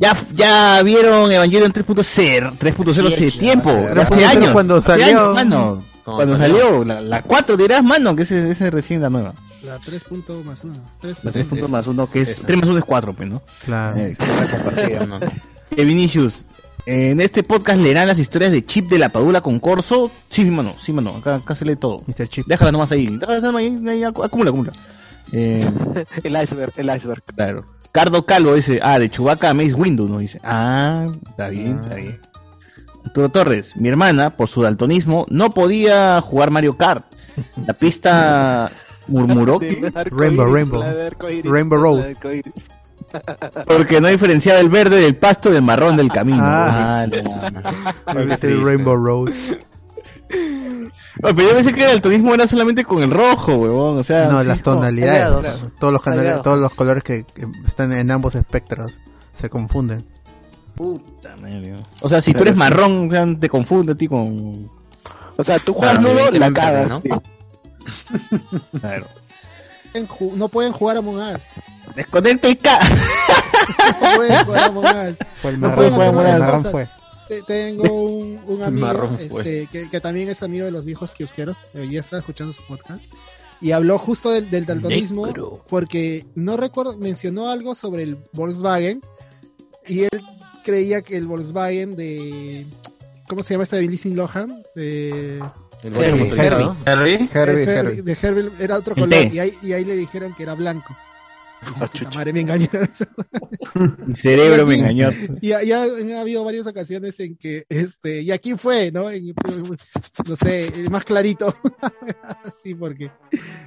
Ya, 0.00 0.16
ya 0.32 0.80
vieron 0.84 1.32
Evangelion 1.32 1.72
3.0 1.72 2.56
3.0 2.56 3.06
hace 3.08 3.30
tiempo, 3.32 3.70
hace- 3.70 4.00
hace 4.00 4.14
3.0 4.14 4.26
años. 4.28 4.52
cuando 4.52 4.76
hace 4.76 4.86
salió. 4.90 5.06
años, 5.06 5.34
mano. 5.34 5.84
Cuando 6.04 6.36
salió, 6.36 6.84
la, 6.84 7.00
la 7.00 7.22
4 7.22 7.56
dirás, 7.56 7.82
mano, 7.82 8.14
que 8.14 8.22
ese 8.22 8.48
ese 8.48 8.68
es 8.68 8.72
recién 8.72 9.02
la 9.02 9.10
nueva. 9.10 9.34
La 9.62 9.78
3 9.78 10.04
punto 10.04 10.42
más 10.44 10.62
1. 10.64 10.74
3 11.00 11.24
La 11.24 11.32
3 11.32 11.46
puntos 11.48 11.70
más 11.70 11.86
1, 11.86 12.10
que 12.10 12.20
es 12.20 12.36
3 12.36 12.58
más 12.58 12.68
1 12.68 12.78
es 12.78 12.84
4, 12.84 13.12
pues, 13.12 13.28
¿no? 13.28 13.42
Claro. 13.64 13.96
Eh, 14.76 15.00
¿no? 15.06 15.18
Eh, 15.76 15.84
Vinicius, 15.84 16.46
en 16.86 17.20
este 17.20 17.42
podcast 17.42 17.80
leerán 17.80 18.06
las 18.06 18.18
historias 18.18 18.52
de 18.52 18.64
Chip 18.64 18.88
de 18.88 18.98
la 18.98 19.08
Padula 19.10 19.40
con 19.40 19.58
Corso. 19.58 20.10
Sí, 20.30 20.44
mano, 20.44 20.74
sí, 20.78 20.92
mano, 20.92 21.16
acá, 21.16 21.36
acá 21.36 21.54
se 21.54 21.64
lee 21.64 21.76
todo. 21.76 22.02
Mr. 22.06 22.28
Chip. 22.28 22.46
Déjala 22.46 22.72
nomás 22.72 22.92
ahí, 22.92 23.06
déjala 23.06 23.40
nomás 23.40 23.60
ahí, 23.60 23.66
ahí, 23.88 24.00
acu- 24.02 24.24
acumula, 24.24 24.50
acumula. 24.50 24.72
Eh, 25.32 25.68
El 26.22 26.40
iceberg, 26.42 26.72
el 26.76 26.94
iceberg. 26.94 27.22
claro. 27.24 27.64
Cardo 27.92 28.24
Calvo 28.26 28.54
dice, 28.54 28.78
ah, 28.82 28.98
de 28.98 29.10
Chubaca 29.10 29.50
a 29.50 29.54
Mace 29.54 29.74
Windu, 29.74 30.08
¿no? 30.08 30.18
Dice, 30.18 30.40
ah, 30.44 31.08
está 31.30 31.48
bien, 31.48 31.78
está 31.82 31.94
bien. 31.96 32.20
Arturo 33.04 33.28
Torres, 33.30 33.76
mi 33.76 33.88
hermana, 33.88 34.36
por 34.36 34.48
su 34.48 34.62
daltonismo, 34.62 35.26
no 35.30 35.50
podía 35.50 36.20
jugar 36.20 36.50
Mario 36.50 36.76
Kart. 36.76 37.06
La 37.66 37.72
pista 37.74 38.70
murmuró 39.08 39.58
Rainbow, 40.10 40.46
Rainbow. 40.46 40.80
la 40.80 41.10
Rainbow 41.44 41.78
la 41.78 41.84
Road. 41.84 42.14
porque 43.66 44.00
no 44.00 44.08
diferenciaba 44.08 44.60
el 44.60 44.68
verde 44.68 45.00
del 45.00 45.16
pasto 45.16 45.50
del 45.50 45.62
marrón 45.62 45.96
del 45.96 46.10
camino. 46.12 46.40
Ah. 46.42 47.06
Ah, 48.06 48.14
no. 48.14 48.64
Rainbow 48.64 48.96
Road. 48.96 49.30
No, 51.22 51.34
pero 51.34 51.48
yo 51.48 51.54
pensé 51.54 51.72
que 51.72 51.82
el 51.84 51.88
daltonismo 51.88 52.34
era 52.34 52.46
solamente 52.46 52.84
con 52.84 53.02
el 53.02 53.10
rojo, 53.10 53.54
huevón. 53.56 53.98
O 53.98 54.02
sea, 54.02 54.26
No, 54.26 54.42
sí, 54.42 54.46
las 54.46 54.62
tonalidades, 54.62 55.24
aliados. 55.24 55.40
claro. 55.40 55.72
todos 55.80 55.92
los 55.92 56.02
canales, 56.02 56.42
todos 56.42 56.58
los 56.58 56.72
colores 56.74 57.02
que, 57.02 57.24
que 57.24 57.46
están 57.66 57.92
en 57.92 58.10
ambos 58.10 58.34
espectros 58.34 58.98
se 59.32 59.48
confunden. 59.48 60.04
Puta 60.74 61.34
madre. 61.40 61.76
O 62.02 62.08
sea, 62.08 62.20
si 62.22 62.32
tú 62.34 62.42
eres 62.42 62.54
sí. 62.54 62.60
marrón, 62.60 63.08
o 63.08 63.10
sea, 63.10 63.26
te 63.40 63.48
confunde 63.48 63.92
a 63.92 63.94
ti 63.96 64.06
con. 64.06 64.68
O 65.36 65.42
sea, 65.42 65.58
tú 65.64 65.72
juegas 65.72 65.98
Claro, 65.98 66.08
nudo, 66.14 66.20
la 66.20 66.28
evidentemente, 66.46 66.60
cagas. 66.60 66.90
¿no? 66.90 67.00
tío. 67.00 67.22
Claro. 68.80 69.06
No 70.36 70.48
pueden 70.48 70.72
jugar 70.72 70.96
a 70.98 71.00
Us. 71.00 71.40
Desconecta 71.96 72.48
el 72.48 72.58
K. 72.58 72.78
No 74.00 74.16
pueden 74.16 74.44
jugar 74.44 74.62
a 74.62 74.66
Among 74.66 74.84
Us. 74.84 75.18
Fue 75.42 75.50
el 75.50 75.60
No 75.60 75.68
marrón, 75.68 75.94
fue, 75.94 76.06
el 76.06 76.12
marrón 76.38 76.64
fue. 76.70 76.88
Te- 77.28 77.42
Tengo 77.42 77.92
un, 77.92 78.40
un 78.46 78.62
amigo 78.62 78.86
este, 79.40 79.66
que, 79.70 79.88
que 79.90 80.00
también 80.00 80.28
es 80.28 80.42
amigo 80.42 80.64
de 80.64 80.70
los 80.70 80.84
viejos 80.84 81.12
kiosqueros. 81.14 81.66
Hoy 81.74 81.88
día 81.88 82.00
está 82.00 82.18
escuchando 82.18 82.52
su 82.52 82.62
podcast. 82.66 83.04
Y 83.60 83.72
habló 83.72 83.98
justo 83.98 84.30
del, 84.30 84.50
del 84.50 84.66
daltonismo 84.66 85.22
porque 85.68 86.24
no 86.34 86.56
recuerdo, 86.56 86.96
mencionó 86.96 87.48
algo 87.50 87.74
sobre 87.74 88.04
el 88.04 88.18
Volkswagen. 88.32 89.02
Y 89.86 90.00
él 90.04 90.22
creía 90.64 91.02
que 91.02 91.16
el 91.16 91.26
Volkswagen 91.26 91.96
de. 91.96 92.66
¿Cómo 93.28 93.42
se 93.42 93.54
llama 93.54 93.64
este 93.64 93.76
de 93.76 93.82
Lindsay 93.82 94.12
Lohan? 94.12 94.62
De, 94.74 95.38
El 95.82 95.94
Herbie, 95.94 96.10
bonito 96.10 96.16
motorista, 96.16 96.58
¿no? 96.58 96.76
Herbie. 96.86 97.28
Herbie, 97.32 97.66
de, 97.66 97.74
Herbie. 97.74 98.02
de 98.02 98.18
Herbie 98.20 98.50
era 98.58 98.76
otro 98.76 98.94
color. 98.94 99.32
Y 99.32 99.38
ahí, 99.38 99.54
y 99.62 99.72
ahí 99.72 99.84
le 99.84 99.96
dijeron 99.96 100.34
que 100.34 100.42
era 100.42 100.54
blanco. 100.54 100.96
Ah, 101.80 101.86
chucha. 101.92 102.18
madre, 102.18 102.32
me 102.32 102.40
engañaron. 102.40 102.88
Mi 104.06 104.14
cerebro 104.14 104.66
me 104.66 104.74
Sí. 104.74 104.80
engañó. 104.80 105.10
Y 105.40 105.48
ya, 105.48 105.62
ya 105.62 105.82
han 105.82 106.12
habido 106.12 106.44
varias 106.44 106.66
ocasiones 106.66 107.18
en 107.20 107.36
que, 107.36 107.64
este, 107.68 108.22
y 108.22 108.30
aquí 108.30 108.54
fue, 108.56 108.90
¿no? 108.92 109.10
En- 109.10 109.34
no 110.26 110.36
sé, 110.36 110.68
el 110.68 110.90
más 110.90 111.04
clarito. 111.04 111.54
Así 112.44 112.74
porque, 112.74 113.10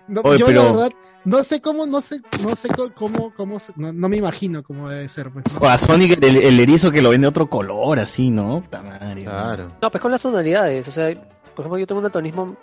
no, 0.07 0.21
Oye, 0.23 0.39
yo 0.39 0.45
pero- 0.45 0.63
la 0.63 0.71
verdad, 0.71 0.91
no 1.25 1.43
sé 1.43 1.61
cómo, 1.61 1.85
no 1.85 2.01
sé, 2.01 2.21
no 2.41 2.55
sé 2.55 2.69
cómo, 2.95 3.33
cómo, 3.35 3.57
no, 3.75 3.93
no 3.93 4.09
me 4.09 4.17
imagino 4.17 4.63
cómo 4.63 4.89
debe 4.89 5.07
ser, 5.09 5.29
pues, 5.31 5.45
¿no? 5.53 5.59
O 5.59 5.67
a 5.69 5.77
Sonic 5.77 6.23
el, 6.23 6.37
el 6.37 6.59
erizo 6.59 6.91
que 6.91 7.01
lo 7.01 7.09
vende 7.11 7.27
otro 7.27 7.49
color, 7.49 7.99
así, 7.99 8.29
¿no? 8.29 8.61
Puta 8.61 8.81
madre. 8.81 9.23
Claro. 9.23 9.67
No, 9.81 9.91
pues 9.91 10.01
con 10.01 10.11
las 10.11 10.21
tonalidades. 10.21 10.87
O 10.87 10.91
sea, 10.91 11.13
por 11.55 11.65
ejemplo, 11.65 11.77
yo 11.77 11.87
tengo 11.87 11.99
un 11.99 12.03
daltonismo, 12.03 12.57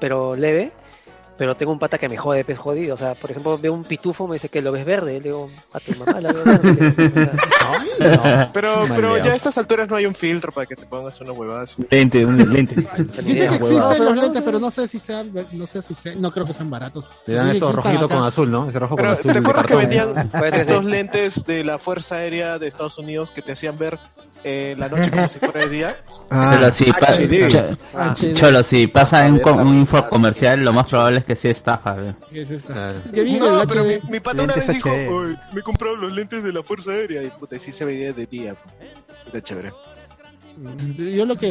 pero 0.00 0.36
leve. 0.36 0.72
Pero 1.38 1.54
tengo 1.54 1.70
un 1.72 1.78
pata 1.78 1.98
que 1.98 2.08
me 2.08 2.16
jode, 2.16 2.44
pues 2.44 2.58
jodido. 2.58 2.94
O 2.94 2.98
sea, 2.98 3.14
por 3.14 3.30
ejemplo, 3.30 3.58
veo 3.58 3.72
un 3.74 3.84
pitufo, 3.84 4.26
me 4.26 4.36
dice 4.36 4.48
que 4.48 4.62
lo 4.62 4.72
ves 4.72 4.86
verde. 4.86 5.14
Le 5.14 5.20
digo, 5.20 5.50
a 5.72 5.80
tu 5.80 5.92
mamá 5.96 6.18
la 6.20 6.32
veo 6.32 6.44
verde. 6.44 6.94
O 7.98 8.22
sea, 8.22 8.50
Pero, 8.52 8.84
pero 8.94 9.16
ya 9.18 9.32
a 9.32 9.34
estas 9.34 9.56
alturas 9.58 9.88
no 9.88 9.96
hay 9.96 10.06
un 10.06 10.14
filtro 10.14 10.52
para 10.52 10.66
que 10.66 10.76
te 10.76 10.86
pongas 10.86 11.20
una 11.20 11.32
huevada 11.32 11.62
así. 11.62 11.84
Lente, 11.90 12.24
un 12.24 12.36
lente. 12.52 12.74
Dice 13.22 13.48
que 13.48 13.54
existen 13.56 13.78
los 13.78 13.98
no, 13.98 14.14
lentes, 14.22 14.40
no. 14.40 14.44
pero 14.44 14.58
no 14.58 14.70
sé 14.70 14.88
si 14.88 14.98
sean, 14.98 15.30
no 15.52 15.66
sé 15.66 15.82
si 15.82 15.94
sean, 15.94 16.20
no 16.20 16.30
creo 16.32 16.46
que 16.46 16.52
sean 16.54 16.70
baratos. 16.70 17.12
Te 17.24 17.32
dan 17.32 17.50
Sí, 17.50 17.56
esos 17.58 17.74
rojitos 17.74 18.04
acá. 18.04 18.14
con 18.16 18.24
azul, 18.24 18.50
¿no? 18.50 18.68
Ese 18.68 18.78
rojo 18.78 18.96
con 18.96 19.02
Pero, 19.04 19.12
azul. 19.12 19.32
¿te 19.32 19.38
acuerdas 19.38 19.66
que 19.66 19.76
vendían 19.76 20.30
estos 20.54 20.84
lentes 20.84 21.44
de 21.46 21.64
la 21.64 21.78
Fuerza 21.78 22.16
Aérea 22.16 22.58
de 22.58 22.66
Estados 22.68 22.98
Unidos 22.98 23.30
que 23.30 23.42
te 23.42 23.52
hacían 23.52 23.76
ver 23.78 23.98
eh, 24.44 24.74
la 24.78 24.88
noche 24.88 25.10
como 25.10 25.28
si 25.28 25.38
fuera 25.38 25.60
de 25.60 25.68
día? 25.68 25.96
Ah, 26.30 26.54
Cholo, 26.56 26.70
si, 26.70 26.84
pa- 26.92 27.08
Ah, 27.94 28.14
Cholo, 28.34 28.62
si 28.62 28.86
pasa 28.88 29.26
en 29.26 29.34
un, 29.44 29.60
un 29.60 29.76
info 29.78 30.08
comercial, 30.08 30.60
lo 30.64 30.72
más 30.72 30.86
probable 30.86 31.18
es 31.20 31.24
que 31.26 31.36
sea 31.36 31.50
estafa. 31.50 32.16
¿Qué 32.30 32.42
es 32.42 32.50
esta? 32.50 32.72
Claro. 32.72 32.98
Yo 33.12 33.24
vi 33.24 33.38
No, 33.38 33.62
el 33.62 33.68
pero 33.68 33.84
mi, 33.84 33.94
mi 34.10 34.20
pata 34.20 34.42
una 34.42 34.54
Lentes 34.54 34.66
vez 34.68 34.76
dijo, 34.76 34.88
HD. 34.90 35.08
"Oye, 35.08 35.36
me 35.52 35.60
he 35.60 35.62
comprado 35.62 35.96
los 35.96 36.14
lentes 36.14 36.42
de 36.44 36.52
la 36.52 36.62
Fuerza 36.62 36.92
Aérea 36.92 37.22
y 37.22 37.30
puta, 37.30 37.58
sí 37.58 37.72
se 37.72 37.84
veía 37.84 38.12
de 38.12 38.26
día. 38.26 38.56
Era 39.30 39.40
chévere. 39.40 39.72
Yo 40.96 41.26
lo 41.26 41.36
que, 41.36 41.50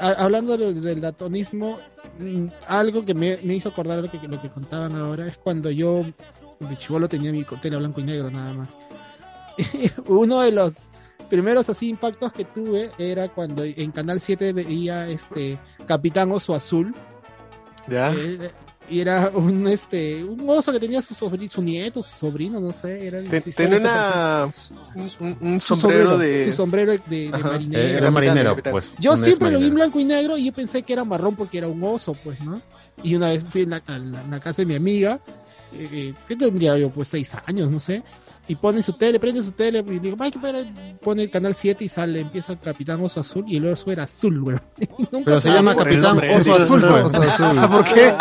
a- 0.00 0.12
hablando 0.12 0.56
de- 0.56 0.72
del 0.74 1.00
datonismo, 1.00 1.78
mm, 2.18 2.46
algo 2.66 3.04
que 3.04 3.14
me, 3.14 3.38
me 3.42 3.54
hizo 3.54 3.68
acordar 3.68 3.98
lo 3.98 4.10
que, 4.10 4.18
lo 4.26 4.40
que 4.40 4.48
contaban 4.50 4.94
ahora 4.96 5.26
es 5.26 5.36
cuando 5.36 5.70
yo 5.70 6.02
de 6.60 6.76
chivolo 6.76 7.08
tenía 7.08 7.30
mi 7.32 7.44
tele 7.60 7.76
blanco 7.76 8.00
y 8.00 8.04
negro 8.04 8.30
nada 8.30 8.52
más. 8.52 8.76
Uno 10.06 10.40
de 10.40 10.52
los 10.52 10.90
primeros 11.28 11.68
así 11.68 11.88
impactos 11.88 12.32
que 12.32 12.44
tuve 12.44 12.90
era 12.98 13.28
cuando 13.28 13.64
en 13.64 13.90
Canal 13.92 14.20
7 14.20 14.52
veía 14.52 15.08
este 15.08 15.58
Capitán 15.86 16.32
Oso 16.32 16.54
Azul. 16.54 16.94
¿Ya? 17.86 18.12
eh, 18.14 18.50
y 18.90 19.00
era 19.00 19.30
un 19.34 19.66
este 19.68 20.24
un 20.24 20.48
oso 20.48 20.72
que 20.72 20.80
tenía 20.80 21.02
su, 21.02 21.14
sobri- 21.14 21.48
su 21.50 21.62
nieto, 21.62 22.02
su 22.02 22.16
sobrino, 22.16 22.60
no 22.60 22.72
sé, 22.72 23.06
era 23.06 23.20
Tenía 23.54 23.78
una, 23.78 24.50
un, 25.20 25.36
un 25.40 25.60
sombrero 25.60 26.16
de... 26.18 26.44
su 26.44 26.52
sombrero 26.52 26.92
de, 26.92 26.98
de 27.08 27.30
Ajá. 27.32 27.48
marinero. 27.50 27.82
Eh, 27.88 27.96
Era 27.98 28.10
marinero, 28.10 28.50
capitán. 28.50 28.72
pues. 28.72 28.92
Yo 28.98 29.16
siempre 29.16 29.50
lo 29.50 29.58
vi 29.60 29.66
en 29.66 29.74
blanco 29.74 30.00
y 30.00 30.04
negro 30.04 30.36
y 30.38 30.46
yo 30.46 30.52
pensé 30.52 30.82
que 30.82 30.92
era 30.92 31.04
marrón 31.04 31.36
porque 31.36 31.58
era 31.58 31.68
un 31.68 31.82
oso, 31.82 32.14
pues, 32.14 32.40
¿no? 32.40 32.60
Y 33.02 33.14
una 33.14 33.28
vez 33.30 33.44
fui 33.48 33.62
en 33.62 33.70
la, 33.70 33.82
a 33.86 33.98
la- 33.98 34.22
en 34.22 34.30
la 34.30 34.40
casa 34.40 34.62
de 34.62 34.66
mi 34.66 34.74
amiga, 34.74 35.20
eh, 35.72 35.88
eh, 35.92 36.14
¿qué 36.26 36.36
tendría 36.36 36.76
yo? 36.78 36.90
Pues 36.90 37.08
seis 37.08 37.32
años, 37.46 37.70
no 37.70 37.80
sé. 37.80 38.02
Y 38.48 38.56
pone 38.56 38.82
su 38.82 38.94
tele, 38.94 39.20
prende 39.20 39.42
su 39.42 39.52
tele 39.52 39.84
y 39.86 39.98
digo, 39.98 40.16
ay, 40.18 40.30
que 40.30 40.38
para-". 40.38 40.64
pone 41.02 41.24
el 41.24 41.30
canal 41.30 41.54
7 41.54 41.84
y 41.84 41.88
sale, 41.88 42.20
empieza 42.20 42.52
el 42.52 42.58
Capitán 42.58 43.02
Oso 43.04 43.20
Azul 43.20 43.44
y 43.46 43.58
el 43.58 43.66
oso 43.66 43.90
era 43.90 44.04
azul, 44.04 44.40
güey. 44.40 44.56
Pero 45.24 45.40
se 45.40 45.50
llama 45.50 45.76
Capitán 45.76 46.18
Oso 46.18 46.44
sí. 46.44 46.50
Azul, 46.62 46.84
azul. 46.84 47.68
¿Por 47.70 47.84
qué? 47.84 48.14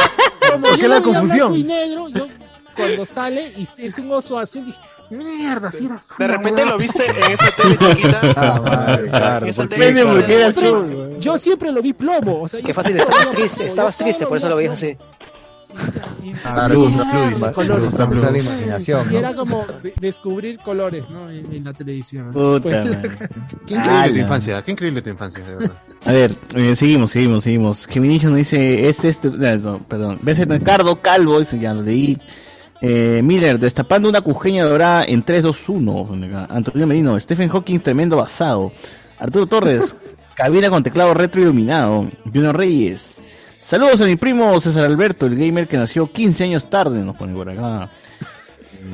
¿Por 0.62 0.80
qué 0.80 0.88
la 0.88 1.02
confusión? 1.02 1.56
y 1.56 1.64
negro, 1.64 2.10
yo 2.10 2.28
cuando 2.76 3.06
sale 3.06 3.54
y 3.56 3.64
es 3.64 3.98
un 4.00 4.12
oso 4.12 4.38
azul, 4.38 4.66
dije, 4.66 4.80
mierda, 5.10 5.72
si 5.72 5.86
era 5.86 5.96
azul. 5.96 6.18
De 6.20 6.28
repente 6.28 6.62
huevada". 6.62 6.72
lo 6.72 6.78
viste 6.78 7.06
en 7.06 7.32
esa 7.32 7.52
tele 7.52 7.78
chiquita. 7.96 8.22
Ah, 8.36 8.62
madre, 8.62 9.10
claro. 9.10 9.46
Esa 9.46 9.68
tele 9.68 9.94
chiquita. 9.94 10.48
azul. 10.48 11.18
Yo 11.20 11.38
siempre 11.38 11.72
lo 11.72 11.82
vi 11.82 11.94
plomo, 11.94 12.42
o 12.42 12.48
sea, 12.50 12.62
Qué 12.62 12.74
fácil, 12.74 12.98
estabas 12.98 13.32
triste, 13.32 13.68
estabas 13.68 13.98
triste, 13.98 14.26
por 14.26 14.38
eso 14.38 14.50
lo 14.50 14.58
veía 14.58 14.72
veías 14.72 14.84
así. 14.84 14.98
Plomo. 15.68 16.08
Y- 16.24 16.34
Ah, 16.46 16.68
luz, 16.70 16.92
Ah, 16.96 17.30
luz, 17.30 17.40
los 17.40 17.52
colores. 17.52 17.84
luz, 17.84 17.94
Está 17.94 18.06
luz. 18.06 18.32
la 18.32 18.38
imaginación, 18.38 19.14
Y 19.14 19.16
era 19.16 19.34
como 19.36 19.66
de- 19.84 19.94
descubrir 20.00 20.58
colores, 20.60 21.04
¿no? 21.10 21.30
En, 21.30 21.52
en 21.54 21.64
la 21.64 21.74
televisión. 21.74 22.32
Puta 22.32 22.62
Pues, 22.62 22.84
madre. 22.96 23.10
Qué 23.68 23.74
increíble 23.76 23.84
tu 23.84 23.90
Ala. 23.90 24.18
infancia, 24.20 24.62
qué 24.64 24.72
increíble 24.72 25.02
tu 25.02 25.10
infancia, 25.10 25.44
de 25.44 25.56
verdad. 25.56 25.72
A 26.06 26.12
ver, 26.12 26.36
eh, 26.56 26.76
seguimos, 26.76 27.10
seguimos, 27.12 27.44
seguimos. 27.44 27.86
Geminicio 27.88 28.30
nos 28.30 28.38
dice, 28.38 28.88
es 28.88 29.04
este, 29.06 29.30
no, 29.30 29.58
no, 29.58 29.80
perdón, 29.80 30.20
ves 30.22 30.48
Ricardo 30.48 31.02
Calvo, 31.02 31.40
ese 31.40 31.60
ya 31.60 31.74
lo 31.74 31.82
leí. 31.82 32.18
Eh, 32.82 33.22
Miller, 33.24 33.58
destapando 33.60 34.08
una 34.08 34.22
cusqueña 34.22 34.64
dorada 34.66 35.04
en 35.04 35.24
3, 35.24 35.42
2, 35.44 35.70
1. 35.70 36.10
Antonio 36.50 36.86
Merino, 36.86 37.20
Stephen 37.20 37.50
Hawking, 37.50 37.80
tremendo 37.80 38.16
basado. 38.18 38.72
Arturo 39.20 39.48
Torres, 39.48 39.96
cabina 40.36 40.70
con 40.70 40.84
teclado 40.84 41.14
retro 41.16 41.42
iluminado. 41.42 42.08
Junior 42.32 42.56
Reyes, 42.56 43.24
saludos 43.60 44.02
a 44.02 44.06
mi 44.06 44.16
primo 44.16 44.60
César 44.60 44.86
Alberto, 44.86 45.26
el 45.26 45.36
gamer 45.36 45.68
que 45.68 45.78
nació 45.78 46.12
15 46.12 46.44
años 46.46 46.70
tarde, 46.70 47.00
nos 47.00 47.16
pone 47.16 47.34
por 47.34 47.50
acá. 47.50 47.90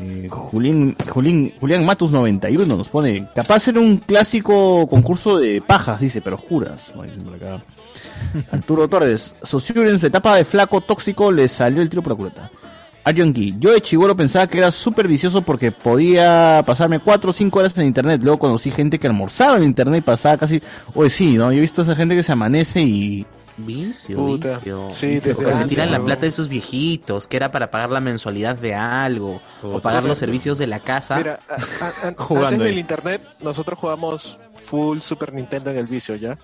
Eh, 0.01 0.28
Julián, 0.30 1.86
Matus 1.86 2.11
91 2.11 2.76
nos 2.76 2.88
pone, 2.88 3.28
capaz 3.36 3.68
era 3.68 3.80
un 3.80 3.97
clásico 3.97 4.88
concurso 4.88 5.38
de 5.38 5.61
pajas, 5.61 5.99
dice, 5.99 6.22
pero 6.22 6.38
acá. 6.38 7.64
Arturo 8.51 8.88
Torres, 8.88 9.36
Sociur 9.41 9.86
en 9.88 9.99
su 9.99 10.07
etapa 10.07 10.36
de 10.36 10.45
flaco 10.45 10.82
tóxico 10.82 11.32
le 11.32 11.47
salió 11.47 11.82
el 11.82 11.89
tiro 11.89 12.01
por 12.01 12.14
la 12.14 12.18
culata. 12.18 12.51
Ayonki, 13.05 13.55
yo 13.59 13.74
de 13.74 13.82
chivolo 13.82 14.16
pensaba 14.16 14.47
que 14.47 14.57
era 14.57 14.72
súper 14.72 15.09
vicioso 15.09 15.41
porque 15.41 15.74
podía 15.74 16.64
pasarme 16.66 16.99
4 16.99 17.30
o 17.30 17.34
5 17.34 17.59
horas 17.59 17.78
en 17.78 17.86
internet. 17.86 18.22
Luego 18.24 18.39
conocí 18.39 18.72
gente 18.72 18.97
que 18.97 19.07
almorzaba 19.07 19.57
en 19.57 19.64
internet 19.64 19.99
y 19.99 20.01
pasaba 20.01 20.38
casi. 20.38 20.61
Oye, 20.93 21.09
sí, 21.09 21.36
¿no? 21.36 21.51
Yo 21.51 21.57
he 21.57 21.61
visto 21.61 21.82
a 21.82 21.84
esa 21.84 21.95
gente 21.95 22.16
que 22.16 22.24
se 22.24 22.32
amanece 22.32 22.82
y. 22.82 23.26
Vicio, 23.58 24.18
Puta. 24.18 24.58
vicio. 24.58 24.89
Sí, 24.89 25.20
desde 25.20 25.45
o 25.45 25.54
se 25.54 25.66
tiran 25.66 25.91
la 25.91 26.04
plata 26.04 26.26
de 26.26 26.32
sus 26.32 26.47
viejitos, 26.49 27.28
que 27.28 27.38
era 27.38 27.51
para 27.51 27.70
pagar 27.70 27.91
la 27.91 27.99
mensualidad 27.99 28.56
de 28.58 28.74
algo, 28.74 29.39
o 29.62 29.80
pagar 29.80 30.04
los 30.04 30.18
servicios 30.18 30.58
de 30.58 30.68
la 30.68 30.80
casa. 30.80 31.18
Mira, 31.18 31.39
a- 31.47 31.54
a- 31.54 32.10
a- 32.10 32.14
Jugando 32.18 32.47
antes 32.47 32.62
ahí. 32.62 32.68
del 32.68 32.80
internet, 32.80 33.22
nosotros 33.41 33.78
jugamos 33.78 34.39
full 34.56 34.99
Super 35.01 35.34
Nintendo 35.34 35.70
en 35.70 35.78
el 35.78 35.88
vicio, 35.88 36.16
¿ya? 36.16 36.38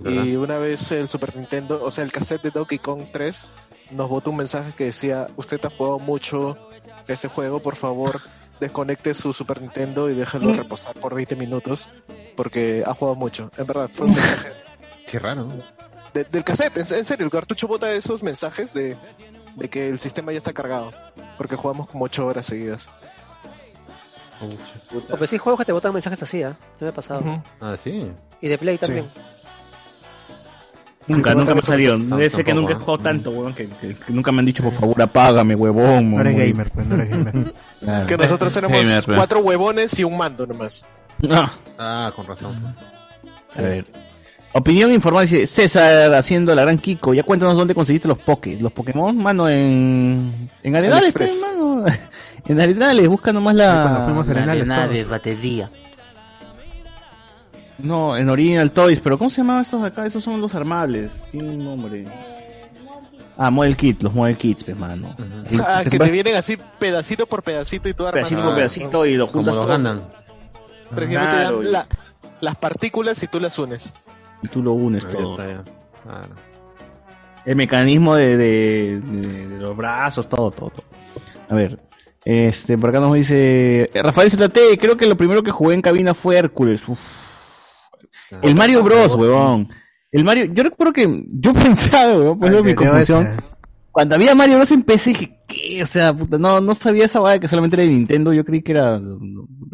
¿Verdad? 0.00 0.24
Y 0.24 0.36
una 0.36 0.58
vez 0.58 0.90
el 0.92 1.08
Super 1.08 1.34
Nintendo, 1.36 1.82
o 1.82 1.90
sea, 1.90 2.04
el 2.04 2.12
cassette 2.12 2.42
de 2.42 2.50
Donkey 2.50 2.78
Kong 2.78 3.04
3, 3.12 3.46
nos 3.92 4.08
botó 4.08 4.30
un 4.30 4.36
mensaje 4.36 4.72
que 4.72 4.84
decía, 4.84 5.28
usted 5.36 5.64
ha 5.64 5.70
jugado 5.70 5.98
mucho 5.98 6.58
este 7.06 7.28
juego, 7.28 7.60
por 7.60 7.74
favor, 7.76 8.20
desconecte 8.60 9.14
su 9.14 9.32
Super 9.32 9.62
Nintendo 9.62 10.10
y 10.10 10.14
déjelo 10.14 10.52
reposar 10.52 10.94
por 10.98 11.14
20 11.14 11.36
minutos, 11.36 11.88
porque 12.36 12.82
ha 12.84 12.92
jugado 12.92 13.14
mucho. 13.14 13.50
En 13.56 13.66
verdad, 13.66 13.88
fue 13.90 14.06
un 14.08 14.12
mensaje 14.14 14.48
Qué 15.06 15.18
raro. 15.18 15.44
¿no? 15.44 15.62
De- 16.14 16.24
del 16.24 16.44
cassette, 16.44 16.76
en, 16.78 16.82
en 16.98 17.04
serio, 17.04 17.24
el 17.24 17.30
cartucho 17.30 17.66
bota 17.68 17.90
esos 17.92 18.22
mensajes 18.22 18.72
de, 18.74 18.96
de 19.56 19.68
que 19.68 19.88
el 19.88 19.98
sistema 19.98 20.32
ya 20.32 20.38
está 20.38 20.52
cargado, 20.52 20.92
porque 21.36 21.56
jugamos 21.56 21.86
como 21.88 22.04
8 22.04 22.26
horas 22.26 22.46
seguidas. 22.46 22.88
O 24.40 25.16
pues 25.16 25.30
sí 25.30 25.38
juegos 25.38 25.58
que 25.58 25.64
te 25.64 25.72
botan 25.72 25.92
mensajes 25.92 26.22
así, 26.22 26.42
¿ah? 26.42 26.56
No 26.80 26.84
me 26.84 26.88
ha 26.88 26.94
pasado. 26.94 27.42
Ah, 27.60 27.76
sí. 27.76 28.12
Y 28.40 28.48
de 28.48 28.56
Play 28.58 28.78
también. 28.78 29.10
Nunca, 31.08 31.34
nunca 31.34 31.54
me 31.54 31.60
ha 31.60 31.62
salido. 31.62 31.94
Tampoco, 31.94 32.16
Debe 32.18 32.30
ser 32.30 32.44
que 32.44 32.54
nunca 32.54 32.72
he 32.74 32.76
¿eh? 32.76 32.78
jugado 32.78 32.98
tanto, 32.98 33.30
weón, 33.30 33.54
que, 33.54 33.66
que- 33.68 33.96
que 33.96 34.12
nunca 34.12 34.30
me 34.30 34.40
han 34.40 34.46
dicho, 34.46 34.62
por 34.62 34.74
favor, 34.74 35.00
apágame, 35.00 35.54
huevón. 35.54 36.12
No 36.12 36.20
eres 36.20 36.36
gamer, 36.36 36.70
pues, 36.70 36.86
no 36.86 36.94
eres 36.96 37.10
gamer. 37.10 37.54
Claro. 37.80 38.06
Que 38.06 38.16
nosotros 38.16 38.56
éramos 38.56 38.76
Gamer, 38.82 39.04
pero- 39.06 39.16
cuatro 39.18 39.38
huevones 39.40 39.96
y 40.00 40.02
un 40.04 40.16
mando 40.16 40.46
nomás. 40.48 40.84
Ah. 41.30 41.52
Ah, 41.78 42.12
con 42.14 42.26
razón. 42.26 42.76
A 43.56 43.60
ver. 43.62 43.86
Opinión 44.58 44.92
informal 44.92 45.26
dice 45.26 45.46
César 45.46 46.12
haciendo 46.14 46.54
la 46.54 46.62
gran 46.62 46.78
Kiko. 46.78 47.14
Ya 47.14 47.22
cuéntanos 47.22 47.56
dónde 47.56 47.74
conseguiste 47.74 48.08
los 48.08 48.18
Poké. 48.18 48.58
Los 48.60 48.72
Pokémon, 48.72 49.16
mano, 49.16 49.48
en. 49.48 50.48
En 50.62 50.74
Arenales, 50.76 50.98
AliExpress. 51.14 51.52
pues, 51.54 51.58
mano. 51.58 51.84
En 52.46 52.60
Arenales, 52.60 53.08
busca 53.08 53.32
nomás 53.32 53.54
la. 53.54 53.82
Cuando 53.82 54.04
fuimos 54.04 54.28
a 54.28 54.30
Arenales, 54.30 55.08
batería. 55.08 55.70
No, 57.78 58.16
en 58.16 58.28
Original 58.28 58.72
Toys, 58.72 59.00
pero 59.00 59.18
¿cómo 59.18 59.30
se 59.30 59.36
llamaban 59.38 59.62
estos 59.62 59.82
acá? 59.84 60.04
Esos 60.06 60.24
son 60.24 60.40
los 60.40 60.54
armables. 60.54 61.12
Tiene 61.30 61.50
un 61.50 61.64
nombre. 61.64 62.06
Ah, 63.36 63.50
Model 63.50 63.76
Kit, 63.76 64.02
los 64.02 64.12
Model 64.14 64.36
Kits, 64.36 64.64
pues, 64.64 64.76
mano. 64.76 65.14
Y 65.50 65.56
Ah, 65.64 65.82
que 65.88 65.96
te 65.98 66.10
vienen 66.10 66.34
así 66.34 66.58
pedacito 66.80 67.26
por 67.26 67.44
pedacito 67.44 67.88
y 67.88 67.94
tú 67.94 68.04
armas. 68.06 68.28
pedacito 68.28 68.42
por 68.42 68.52
Ah, 68.52 68.56
pedacito 68.56 69.06
y 69.06 69.14
lo 69.14 69.26
Como 69.28 69.44
juntas 69.52 69.54
los. 69.54 70.02
Prácticamente 70.90 71.36
te 71.36 71.42
dan 71.42 71.60
Claro. 71.60 71.62
la- 71.62 71.86
las 72.40 72.56
partículas 72.56 73.22
y 73.22 73.28
tú 73.28 73.38
las 73.38 73.58
unes. 73.58 73.94
Y 74.42 74.48
tú 74.48 74.62
lo 74.62 74.72
unes 74.72 75.04
Ahí 75.04 75.12
todo. 75.12 75.30
está 75.32 75.46
ya. 75.48 75.64
Claro. 76.02 76.28
El 77.44 77.56
mecanismo 77.56 78.14
de, 78.14 78.36
de, 78.36 79.00
de- 79.00 79.48
de 79.48 79.58
los 79.58 79.76
brazos, 79.76 80.28
todo, 80.28 80.50
todo, 80.50 80.70
todo. 80.70 80.84
A 81.48 81.54
ver. 81.54 81.78
Este, 82.24 82.76
por 82.76 82.90
acá 82.90 83.00
nos 83.00 83.14
dice 83.14 83.90
eh, 83.94 84.02
Rafael 84.02 84.30
ZT, 84.30 84.58
creo 84.78 84.96
que 84.98 85.06
lo 85.06 85.16
primero 85.16 85.42
que 85.42 85.50
jugué 85.50 85.74
en 85.74 85.80
cabina 85.82 86.12
fue 86.14 86.36
Hércules. 86.36 86.86
Uf. 86.88 87.00
El 88.42 88.54
Mario 88.54 88.82
Bros, 88.82 89.14
huevón. 89.14 89.68
El 90.12 90.24
Mario, 90.24 90.46
yo 90.52 90.62
recuerdo 90.62 90.92
que 90.92 91.24
yo 91.28 91.52
pensaba, 91.54 92.14
huevón, 92.18 92.38
pues 92.38 92.52
Ah, 92.52 92.54
eso 92.56 92.64
mi 92.64 92.74
confusión. 92.74 93.28
Cuando 93.92 94.14
había 94.16 94.34
Mario 94.34 94.56
Bros 94.56 94.70
en 94.72 94.82
PC 94.82 95.10
dije, 95.10 95.38
¿qué? 95.46 95.82
O 95.82 95.86
sea, 95.86 96.12
puta, 96.12 96.36
no, 96.38 96.60
no 96.60 96.74
sabía 96.74 97.06
esa 97.06 97.20
vaina 97.20 97.40
que 97.40 97.48
solamente 97.48 97.76
era 97.76 97.84
de 97.84 97.90
Nintendo, 97.90 98.32
yo 98.34 98.44
creí 98.44 98.60
que 98.62 98.72
era 98.72 98.98
lo, 98.98 99.18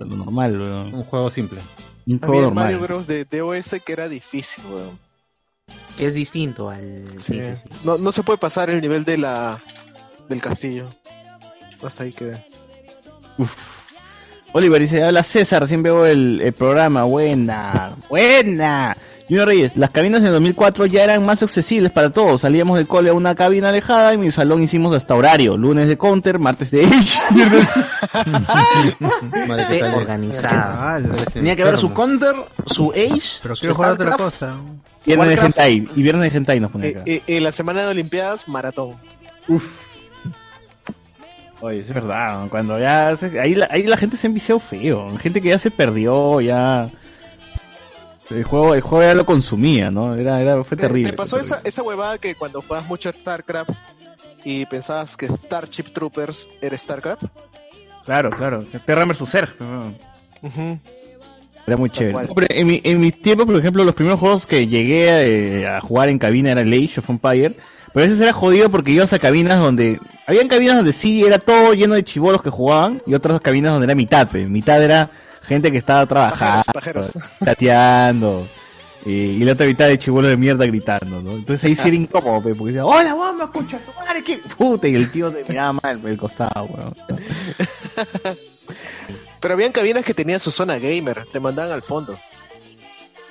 normal. 0.06 0.60
Un 0.92 1.02
juego 1.04 1.30
simple. 1.30 1.60
Un 2.07 2.18
juego 2.18 2.32
Había 2.34 2.42
normal. 2.46 2.64
Mario 2.64 2.80
Bros. 2.80 3.07
de 3.07 3.24
DOS 3.24 3.76
que 3.84 3.92
era 3.92 4.09
difícil, 4.09 4.64
weón. 4.66 4.98
Que 5.96 6.07
es 6.07 6.14
distinto 6.14 6.68
al. 6.70 7.14
Sí, 7.18 7.34
Sí. 7.34 7.40
sí, 7.42 7.57
sí. 7.62 7.68
No, 7.84 7.98
no 7.98 8.12
se 8.12 8.22
puede 8.22 8.38
pasar 8.38 8.68
el 8.70 8.80
nivel 8.80 9.05
de 9.05 9.18
la 9.18 9.62
del 10.28 10.40
castillo. 10.40 10.90
Hasta 11.82 12.02
ahí 12.05 12.12
queda. 12.12 12.44
Oliver 14.57 14.80
dice, 14.80 15.02
habla 15.02 15.22
César, 15.24 15.62
recién 15.62 15.82
veo 15.82 16.07
el, 16.07 16.40
el 16.40 16.52
programa, 16.52 17.02
buena, 17.05 17.96
buena. 18.09 18.96
Junior 19.26 19.48
Reyes, 19.48 19.74
las 19.76 19.90
cabinas 19.90 20.20
de 20.22 20.28
2004 20.28 20.84
ya 20.86 21.02
eran 21.02 21.24
más 21.24 21.42
accesibles 21.42 21.90
para 21.90 22.11
todos. 22.11 22.42
Salíamos 22.42 22.76
del 22.76 22.86
cole 22.86 23.09
a 23.11 23.14
una 23.14 23.34
cabina 23.34 23.70
alejada 23.70 24.12
y 24.12 24.16
en 24.16 24.20
mi 24.20 24.30
salón 24.30 24.62
hicimos 24.62 24.94
hasta 24.94 25.14
horario. 25.14 25.57
Lunes 25.57 25.88
de 25.88 25.96
Counter, 25.96 26.38
martes 26.38 26.70
de 26.70 26.82
Edge. 26.84 27.18
Madre, 29.48 29.64
¿qué 29.70 29.78
Eh, 29.78 29.82
Parece 31.09 31.30
Tenía 31.32 31.57
que 31.57 31.64
ver 31.64 31.78
su 31.78 31.92
counter, 31.92 32.34
su 32.66 32.90
age. 32.92 33.38
Pero 33.42 33.55
quiero 33.57 33.74
jugar 33.74 33.90
otra 33.92 34.16
cosa. 34.16 34.55
viernes 35.05 35.28
de. 35.30 35.34
Hentai. 35.36 35.88
Y 35.96 36.02
viernes 36.02 36.30
de 36.30 36.36
Hentai 36.38 36.61
nos 36.61 36.70
pone 36.70 36.88
Eh, 36.88 36.90
acá. 36.90 37.02
eh, 37.07 37.22
en 37.26 37.44
la 37.44 37.52
semana 37.52 37.82
de 37.82 37.88
Olimpiadas, 37.88 38.48
maratón. 38.48 38.94
Oye, 41.64 41.80
es 41.80 41.94
verdad, 41.94 42.46
cuando 42.50 42.78
ya... 42.78 43.16
se- 43.16 43.40
ahí, 43.40 43.54
la, 43.54 43.68
ahí 43.70 43.84
la 43.84 43.96
gente 43.96 44.18
se 44.18 44.26
ha 44.26 44.28
enviciado 44.28 44.58
feo. 44.60 45.16
Gente 45.18 45.40
que 45.40 45.48
ya 45.48 45.58
se 45.58 45.70
perdió, 45.70 46.40
ya... 46.42 46.90
El 48.28 48.44
juego, 48.44 48.74
el 48.74 48.82
juego 48.82 49.02
ya 49.02 49.14
lo 49.14 49.24
consumía, 49.24 49.90
¿no? 49.90 50.14
Era, 50.14 50.40
era, 50.42 50.62
fue 50.64 50.76
¿Te- 50.76 50.82
terrible. 50.82 51.10
¿Te 51.10 51.16
pasó 51.16 51.38
esa, 51.40 51.60
esa 51.64 51.82
huevada 51.82 52.18
que 52.18 52.34
cuando 52.34 52.60
juegas 52.60 52.86
mucho 52.86 53.10
StarCraft 53.10 53.70
y 54.44 54.66
pensabas 54.66 55.16
que 55.16 55.26
Starship 55.26 55.84
Troopers 55.92 56.50
era 56.60 56.76
StarCraft? 56.76 57.24
Claro, 58.04 58.28
claro. 58.30 58.62
Terra 58.84 59.06
vs. 59.06 59.28
Zerg. 59.28 59.54
Era 61.66 61.76
muy 61.78 61.88
chévere. 61.88 62.28
en, 62.50 62.66
mi, 62.66 62.80
en 62.84 63.00
mis 63.00 63.20
tiempos, 63.22 63.46
por 63.46 63.56
ejemplo, 63.56 63.84
los 63.84 63.94
primeros 63.94 64.20
juegos 64.20 64.44
que 64.44 64.66
llegué 64.66 65.60
eh, 65.62 65.66
a, 65.66 65.80
jugar 65.80 66.10
en 66.10 66.18
cabina 66.18 66.50
era 66.50 66.60
el 66.60 66.72
Age 66.72 67.00
of 67.00 67.08
Empire. 67.08 67.56
Pero 67.95 68.05
a 68.05 68.09
veces 68.09 68.20
era 68.20 68.32
jodido 68.32 68.68
porque 68.70 68.90
ibas 68.90 69.12
a 69.12 69.18
cabinas 69.20 69.61
donde... 69.61 70.01
Habían 70.26 70.49
cabinas 70.49 70.76
donde 70.76 70.92
sí 70.92 71.24
era 71.24 71.38
todo 71.38 71.74
lleno 71.74 71.95
de 71.95 72.03
chivolos 72.03 72.42
que 72.42 72.51
jugaban 72.51 73.01
y 73.07 73.14
otras 73.14 73.40
cabinas 73.40 73.72
donde 73.72 73.84
era 73.84 73.95
mitad. 73.95 74.28
pe. 74.28 74.47
Mitad 74.47 74.82
era 74.82 75.11
gente 75.42 75.70
que 75.70 75.78
estaba 75.78 76.05
trabajando, 76.07 76.64
Pajeros, 76.72 77.16
eh, 77.47 77.86
y 79.07 79.45
la 79.45 79.53
otra 79.53 79.66
mitad 79.66 79.86
de 79.86 79.99
chivolos 79.99 80.30
de 80.30 80.36
mierda 80.36 80.66
gritando, 80.66 81.22
¿no? 81.22 81.32
Entonces 81.32 81.64
ahí 81.64 81.76
sí 81.76 81.86
era 81.88 81.97
incómodo, 81.97 82.42
pe, 82.42 82.55
porque 82.55 82.72
decía, 82.72 82.86
hola, 82.86 83.14
bomba, 83.14 83.45
escucha 83.45 83.78
tu 83.78 83.92
madre, 83.92 84.24
¿qué? 84.24 84.38
Puta, 84.57 84.88
y 84.88 84.95
el 84.97 85.11
tío 85.12 85.30
te 85.30 85.45
miraba 85.47 85.74
mal 85.74 85.99
por 86.01 86.11
el 86.11 86.16
costado, 86.16 86.64
weón. 86.64 86.95
Pero 89.40 89.55
habían 89.55 89.72
cabinas 89.72 90.05
que 90.05 90.14
tenían 90.14 90.40
su 90.40 90.51
zona 90.51 90.78
gamer, 90.78 91.26
te 91.30 91.38
mandaban 91.38 91.70
al 91.72 91.82
fondo. 91.82 92.18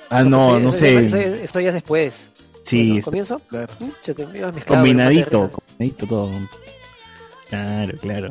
Ah, 0.08 0.22
no, 0.22 0.60
no 0.60 0.68
Eso- 0.68 0.78
sé. 0.78 1.06
Eso, 1.06 1.16
eso 1.16 1.60
ya 1.60 1.68
es 1.68 1.74
después. 1.74 2.28
Sí, 2.64 2.92
¿Al 2.92 2.98
es- 2.98 3.04
comienzo? 3.04 3.38
Claro. 3.48 3.72
Mezclado, 3.80 4.64
combinadito, 4.66 5.50
combinadito 5.50 6.06
todo. 6.06 6.30
Claro, 7.50 7.98
claro. 8.00 8.28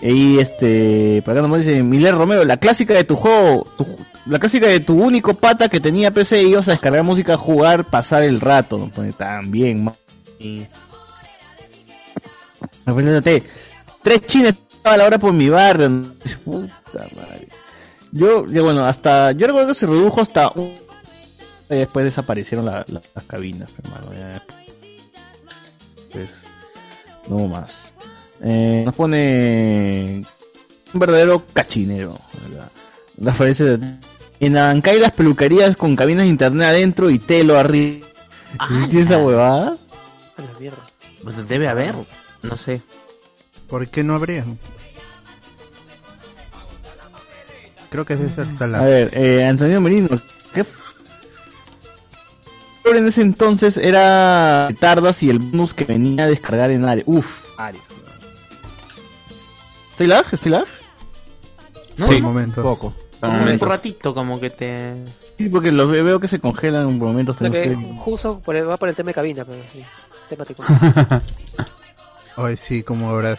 Y 0.00 0.38
este, 0.38 1.20
para 1.24 1.38
acá 1.38 1.42
nomás 1.42 1.66
dice 1.66 1.82
Miller 1.82 2.14
Romero, 2.14 2.44
la 2.44 2.56
clásica 2.56 2.94
de 2.94 3.04
tu 3.04 3.16
juego, 3.16 3.66
tu- 3.76 3.98
la 4.26 4.38
clásica 4.38 4.66
de 4.68 4.80
tu 4.80 4.94
único 5.02 5.34
pata 5.34 5.68
que 5.68 5.80
tenía 5.80 6.12
PC, 6.12 6.42
ibas 6.44 6.68
a 6.68 6.72
descargar 6.72 7.02
música, 7.02 7.36
jugar, 7.36 7.84
pasar 7.90 8.22
el 8.22 8.40
rato, 8.40 8.78
no 8.78 8.88
pone 8.90 9.12
ma- 9.74 9.94
Y- 10.38 10.66
Acuérdate, 12.84 13.42
tres 14.02 14.26
chinas 14.26 14.54
a 14.84 14.96
la 14.96 15.04
hora 15.06 15.18
por 15.18 15.32
mi 15.32 15.48
barrio. 15.48 16.04
Puta 16.44 17.08
madre. 17.16 17.48
Yo, 18.12 18.46
yo, 18.46 18.64
bueno, 18.64 18.84
hasta, 18.84 19.32
yo 19.32 19.46
recuerdo 19.46 19.68
que 19.68 19.74
se 19.74 19.86
redujo 19.86 20.20
hasta 20.20 20.50
un- 20.54 20.74
y 21.74 21.78
después 21.78 22.04
desaparecieron 22.04 22.66
la- 22.66 22.84
la- 22.88 23.02
las 23.14 23.24
cabinas, 23.24 23.70
hermano. 23.82 24.12
ya. 24.14 24.42
Pues, 26.12 26.28
no 27.28 27.48
más. 27.48 27.92
Eh, 28.42 28.82
nos 28.84 28.94
pone 28.94 30.24
un 30.92 31.00
verdadero 31.00 31.44
cachinero. 31.52 32.18
¿verdad? 32.48 32.70
Rafael 33.18 33.54
Cedate. 33.54 33.98
En 34.40 34.56
Abancay 34.56 34.98
las 34.98 35.12
peluquerías 35.12 35.76
con 35.76 35.94
cabinas 35.96 36.24
de 36.24 36.30
internet 36.30 36.68
adentro 36.68 37.08
y 37.10 37.18
telo 37.18 37.58
arriba. 37.58 38.06
¿Existe 38.54 39.00
esa 39.00 39.18
huevada? 39.18 39.76
A 40.36 40.42
la 40.42 40.58
mierda. 40.58 40.84
Pues 41.22 41.48
debe 41.48 41.68
haber, 41.68 41.94
no 42.42 42.56
sé. 42.56 42.82
¿Por 43.68 43.88
qué 43.88 44.02
no 44.04 44.16
habría? 44.16 44.44
Creo 47.90 48.04
que 48.04 48.14
es 48.14 48.38
hasta 48.38 48.64
A 48.64 48.68
la... 48.68 48.82
ver, 48.82 49.10
eh, 49.12 49.44
Antonio 49.46 49.80
Merino, 49.80 50.08
¿qué 50.54 50.64
en 52.84 53.06
ese 53.06 53.22
entonces 53.22 53.76
era 53.76 54.68
tardas 54.80 55.22
y 55.22 55.30
el 55.30 55.38
bonus 55.38 55.72
que 55.74 55.84
venía 55.84 56.24
a 56.24 56.26
descargar 56.28 56.70
en 56.70 56.84
Ares. 56.84 57.04
Uf, 57.06 57.48
Ares. 57.58 57.80
¿Estoy 59.90 60.06
lag? 60.06 60.24
¿Estoy 60.32 60.52
lag? 60.52 60.64
No, 61.98 62.06
Sí, 62.06 62.20
momentos. 62.20 62.62
Poco. 62.64 62.94
Como 63.20 63.40
un 63.44 63.58
ratito, 63.58 64.14
como 64.14 64.40
que 64.40 64.50
te. 64.50 64.94
Sí, 65.38 65.48
porque 65.48 65.70
los 65.70 65.88
ve- 65.88 66.02
veo 66.02 66.18
que 66.18 66.26
se 66.26 66.40
congelan 66.40 66.98
por 66.98 67.08
momentos. 67.08 67.40
Lo 67.40 67.52
que 67.52 67.62
que- 67.62 67.76
justo 68.00 68.40
por 68.40 68.56
el- 68.56 68.68
va 68.68 68.76
por 68.76 68.88
el 68.88 68.96
tema 68.96 69.08
de 69.08 69.14
cabina, 69.14 69.44
pero 69.44 69.62
sí. 69.72 69.84
Temático. 70.28 70.64
Hoy 72.36 72.56
sí, 72.56 72.82
como 72.82 73.10
habrás... 73.10 73.38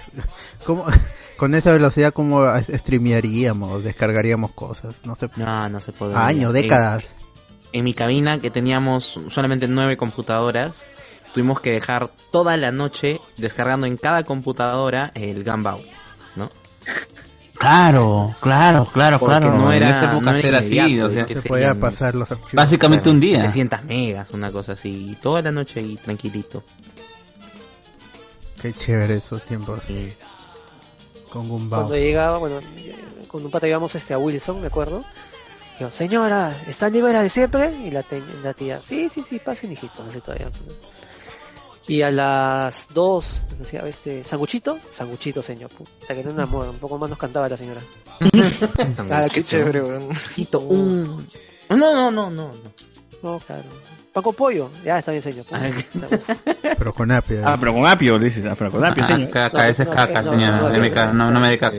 ¿Cómo... 0.66 0.86
Con 1.38 1.56
esa 1.56 1.74
velocidad, 1.74 2.14
¿cómo 2.14 2.46
streamearíamos? 2.72 3.84
Descargaríamos 3.84 4.52
cosas, 4.52 4.96
no 5.04 5.16
sé. 5.16 5.30
No, 5.36 5.68
no 5.68 5.80
se 5.82 5.91
podría. 5.91 6.26
Años, 6.26 6.56
En- 6.56 6.62
décadas. 6.62 7.04
En, 7.74 7.84
mi 7.84 7.93
cabina, 7.93 8.39
que 8.39 8.49
teníamos 8.49 9.19
solamente 9.28 9.67
nueve 9.67 9.97
computadoras, 9.97 10.86
tuvimos 11.34 11.59
que 11.59 11.71
dejar 11.71 12.11
toda 12.32 12.55
la 12.57 12.71
noche 12.71 13.19
descargando 13.38 13.88
en 13.88 13.97
cada 13.97 14.24
computadora 14.24 15.11
el 15.15 15.43
Gambao, 15.43 15.82
¿no? 16.36 16.49
Claro, 17.55 18.36
claro, 18.41 18.86
claro, 18.91 19.19
Porque 19.19 19.38
claro. 19.38 19.57
no 19.57 19.71
era, 19.71 19.88
en 19.88 19.95
esa 19.95 20.11
época 20.11 20.32
no 20.32 20.38
era 20.38 20.47
era 20.49 20.59
así, 20.59 20.99
o 20.99 21.09
sea, 21.09 21.26
que 21.26 21.36
Se 21.36 21.41
serían, 21.41 21.53
podía 21.53 21.80
pasar 21.80 22.13
los 22.13 22.30
archivos. 22.30 22.53
básicamente 22.53 23.09
un 23.09 23.21
día. 23.21 23.38
700 23.38 23.84
megas, 23.86 24.32
una 24.32 24.51
cosa 24.51 24.74
así. 24.74 25.11
y 25.11 25.15
Toda 25.15 25.41
la 25.43 25.51
noche 25.53 25.80
ahí, 25.80 25.95
tranquilito. 25.95 26.61
Qué 28.61 28.74
chévere 28.74 29.15
esos 29.15 29.43
tiempos. 29.43 29.82
Sí. 29.86 30.13
Con 31.30 31.47
Gumbao. 31.47 31.82
Cuando 31.82 31.95
llegaba, 31.95 32.38
bueno, 32.38 32.59
con 33.28 33.45
un 33.45 33.51
pata 33.51 33.67
íbamos 33.67 33.95
este, 33.95 34.13
a 34.13 34.17
Wilson, 34.17 34.59
me 34.59 34.67
acuerdo. 34.67 35.05
Digo, 35.80 35.91
señora, 35.91 36.55
¿está 36.67 36.86
al 36.88 36.93
nivel 36.93 37.13
de 37.13 37.30
siempre? 37.30 37.74
Y 37.84 37.91
la, 37.91 38.03
te- 38.03 38.21
la 38.43 38.53
tía, 38.53 38.82
sí, 38.84 39.09
sí, 39.09 39.24
sí, 39.24 39.39
pasen, 39.39 39.71
hijito, 39.71 40.03
no 40.03 40.11
sé 40.11 40.21
todavía. 40.21 40.49
Y 41.88 42.01
a 42.01 42.11
las 42.11 42.88
dos, 42.93 43.41
decía, 43.59 43.82
este, 43.88 44.24
sanguchito, 44.24 44.78
sanguchito, 44.91 45.41
señor. 45.41 45.69
Puta, 45.71 46.13
que 46.13 46.21
un 46.21 46.39
amor, 46.39 46.69
un 46.69 46.78
poco 46.78 46.97
más 46.97 47.09
nos 47.09 47.19
cantaba 47.19 47.49
la 47.49 47.57
señora. 47.57 47.82
Ah, 49.11 49.28
qué 49.34 49.43
chévere, 49.43 49.82
weón. 49.82 50.09
Un... 50.69 51.28
No, 51.69 51.78
no, 51.78 52.11
no, 52.11 52.11
no, 52.11 52.30
no. 52.30 52.51
No, 53.21 53.39
claro. 53.39 53.63
¿Pan 54.14 54.22
con 54.24 54.36
pollo? 54.36 54.70
Ya, 54.86 54.99
está 54.99 55.11
bien, 55.11 55.24
señor. 55.24 55.45
Ah, 55.51 56.76
Pero 56.78 56.93
con 56.93 57.11
apio. 57.11 57.41
Ah, 57.45 57.57
pero 57.59 57.74
con 57.74 57.86
apio, 57.88 58.20
dices. 58.20 58.45
Ah, 58.45 58.55
pero 58.57 58.72
con 58.72 58.86
apio, 58.86 59.03
Ah, 59.03 59.07
señor. 59.07 59.30
caca, 59.32 59.57
No, 59.57 59.64
ese 59.66 59.84
es 59.84 59.89
no, 59.89 59.95
caca, 59.95 60.22
no, 60.22 60.32
señora. 60.32 60.57
no, 60.57 60.70
Deme 60.70 60.89
no, 60.89 60.95
ca- 60.95 61.14
no, 61.14 61.32
no 61.32 61.39
me 61.39 61.49
dé 61.49 61.57
caca. 61.57 61.78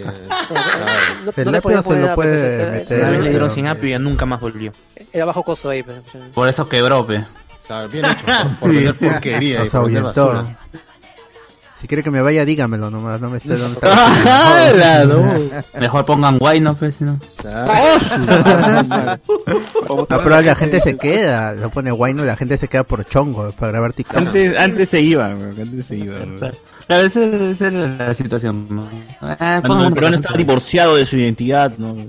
No, 1.24 1.32
El 1.36 1.54
apio 1.54 1.82
se 1.82 1.96
lo 2.00 2.04
apio, 2.06 2.14
puede 2.14 2.54
era- 2.62 2.72
meter. 2.72 3.00
Una 3.00 3.10
vez 3.10 3.22
le 3.22 3.30
dieron 3.30 3.50
sin 3.50 3.66
apio 3.68 3.88
y 3.88 3.90
ya 3.92 3.98
nunca 3.98 4.26
más 4.26 4.40
volvió. 4.40 4.72
Era 5.12 5.24
bajo 5.24 5.42
costo 5.42 5.70
ahí, 5.70 5.82
pero... 5.82 6.02
Por 6.32 6.48
eso 6.48 6.68
quebró, 6.68 7.06
pe. 7.06 7.24
Claro, 7.66 7.88
bien 7.88 8.04
hecho. 8.04 8.24
Por, 8.26 8.56
por 8.58 8.74
vender 8.74 8.94
porquería 8.96 9.58
Nos 9.60 9.74
ahuyentó. 9.74 10.46
Si 11.84 11.88
quiere 11.88 12.02
que 12.02 12.10
me 12.10 12.22
vaya, 12.22 12.46
dígamelo 12.46 12.88
nomás. 12.90 13.20
No 13.20 13.28
me 13.28 13.36
esté 13.36 13.58
dando. 13.58 13.78
Mejor 15.78 16.06
pongan 16.06 16.38
guay, 16.38 16.58
no, 16.58 16.74
pe, 16.78 16.90
si 16.90 17.04
no. 17.04 17.20
Ah, 17.44 19.18
pero 20.08 20.40
la 20.40 20.54
gente 20.54 20.80
se 20.80 20.96
queda. 20.96 21.52
Lo 21.52 21.68
pone 21.68 21.90
guay, 21.90 22.14
no, 22.14 22.24
la 22.24 22.36
gente 22.36 22.56
se 22.56 22.68
queda 22.68 22.84
por 22.84 23.04
chongo 23.04 23.52
para 23.52 23.72
grabar 23.72 23.92
TikTok. 23.92 24.16
Antes, 24.16 24.58
antes 24.58 24.88
se 24.88 25.02
iba, 25.02 25.28
weón, 25.28 25.60
antes 25.60 25.84
se 25.84 25.96
iba. 25.96 26.16
weón. 26.16 26.38
Claro, 26.38 26.56
Claro, 26.86 27.04
esa, 27.06 27.22
era 27.66 27.86
la 28.06 28.14
situación. 28.14 28.66
¿no? 28.70 28.88
Ah, 29.20 29.60
Cuando 29.66 29.86
el 29.86 29.92
peruano 29.92 30.16
estaba 30.16 30.38
divorciado 30.38 30.96
de 30.96 31.04
su 31.04 31.18
identidad, 31.18 31.76
¿no? 31.76 31.92
No, 31.96 32.06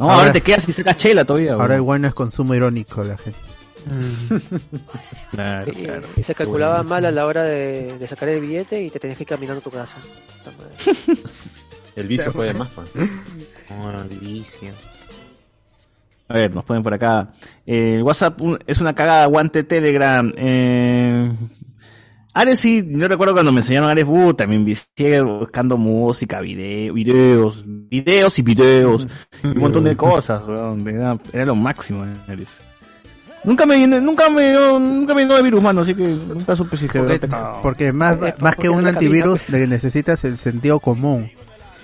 ahora, 0.00 0.16
Ahora- 0.16 0.32
te 0.32 0.40
quedas 0.40 0.68
y 0.68 0.72
sacas 0.72 0.96
chela 0.96 1.24
todavía, 1.24 1.50
weón. 1.50 1.60
Ahora 1.60 1.76
el 1.76 1.82
guay 1.82 2.00
no 2.00 2.08
es 2.08 2.14
consumo 2.14 2.56
irónico, 2.56 3.04
la 3.04 3.16
gente. 3.18 3.38
Claro, 5.30 5.72
Y, 5.72 5.84
claro. 5.84 6.08
y 6.16 6.22
se 6.22 6.34
calculaba 6.34 6.82
mal 6.82 7.04
a 7.04 7.10
la 7.10 7.26
hora 7.26 7.44
de, 7.44 7.98
de 7.98 8.08
sacar 8.08 8.28
el 8.28 8.40
billete 8.40 8.82
y 8.82 8.90
te 8.90 8.98
tenías 9.00 9.16
que 9.18 9.24
ir 9.24 9.28
caminando 9.28 9.60
a 9.60 9.64
tu 9.64 9.70
casa. 9.70 9.96
El 11.96 12.08
vicio 12.08 12.32
puede 12.32 12.54
más, 12.54 12.68
pues. 12.70 12.88
Oh, 13.70 13.90
el 13.90 14.18
vicio. 14.18 14.72
A 16.28 16.34
ver, 16.34 16.54
nos 16.54 16.64
ponen 16.64 16.82
por 16.82 16.94
acá. 16.94 17.32
Eh, 17.66 18.00
WhatsApp 18.02 18.40
un- 18.40 18.58
es 18.66 18.80
una 18.80 18.94
cagada, 18.94 19.24
aguante 19.24 19.62
Telegram. 19.64 20.30
Eh, 20.36 21.32
Ares 22.36 22.58
sí, 22.58 22.82
yo 22.88 23.06
recuerdo 23.06 23.34
cuando 23.34 23.52
me 23.52 23.60
enseñaron 23.60 23.88
Ares, 23.90 24.06
uh, 24.08 24.34
también 24.34 24.64
vicié 24.64 25.20
buscando 25.20 25.76
música, 25.76 26.40
video, 26.40 26.92
videos, 26.94 27.62
videos 27.66 28.38
y 28.38 28.42
videos, 28.42 29.06
y 29.44 29.46
un 29.48 29.58
montón 29.58 29.84
de 29.84 29.96
cosas, 29.96 30.42
weón, 30.44 30.88
era, 30.88 31.16
era 31.32 31.44
lo 31.44 31.54
máximo 31.54 32.04
Ares. 32.26 32.60
Nunca 33.44 33.66
me 33.66 33.76
viene, 33.76 34.00
nunca 34.00 34.30
me 34.30 34.50
dio, 34.50 34.78
nunca 34.78 35.14
me 35.14 35.26
dio 35.26 35.42
virus, 35.42 35.62
mano, 35.62 35.82
así 35.82 35.94
que 35.94 36.02
nunca 36.04 36.56
supe 36.56 36.76
si 36.76 36.88
que 36.88 36.98
Porque, 36.98 37.28
porque 37.62 37.92
más, 37.92 38.14
Eh, 38.14 38.18
más 38.40 38.56
porque 38.56 38.62
que 38.62 38.68
un 38.70 38.82
la 38.82 38.92
cabina, 38.92 38.98
antivirus 38.98 39.48
le 39.50 39.66
necesitas 39.66 40.24
el 40.24 40.38
sentido 40.38 40.80
común. 40.80 41.30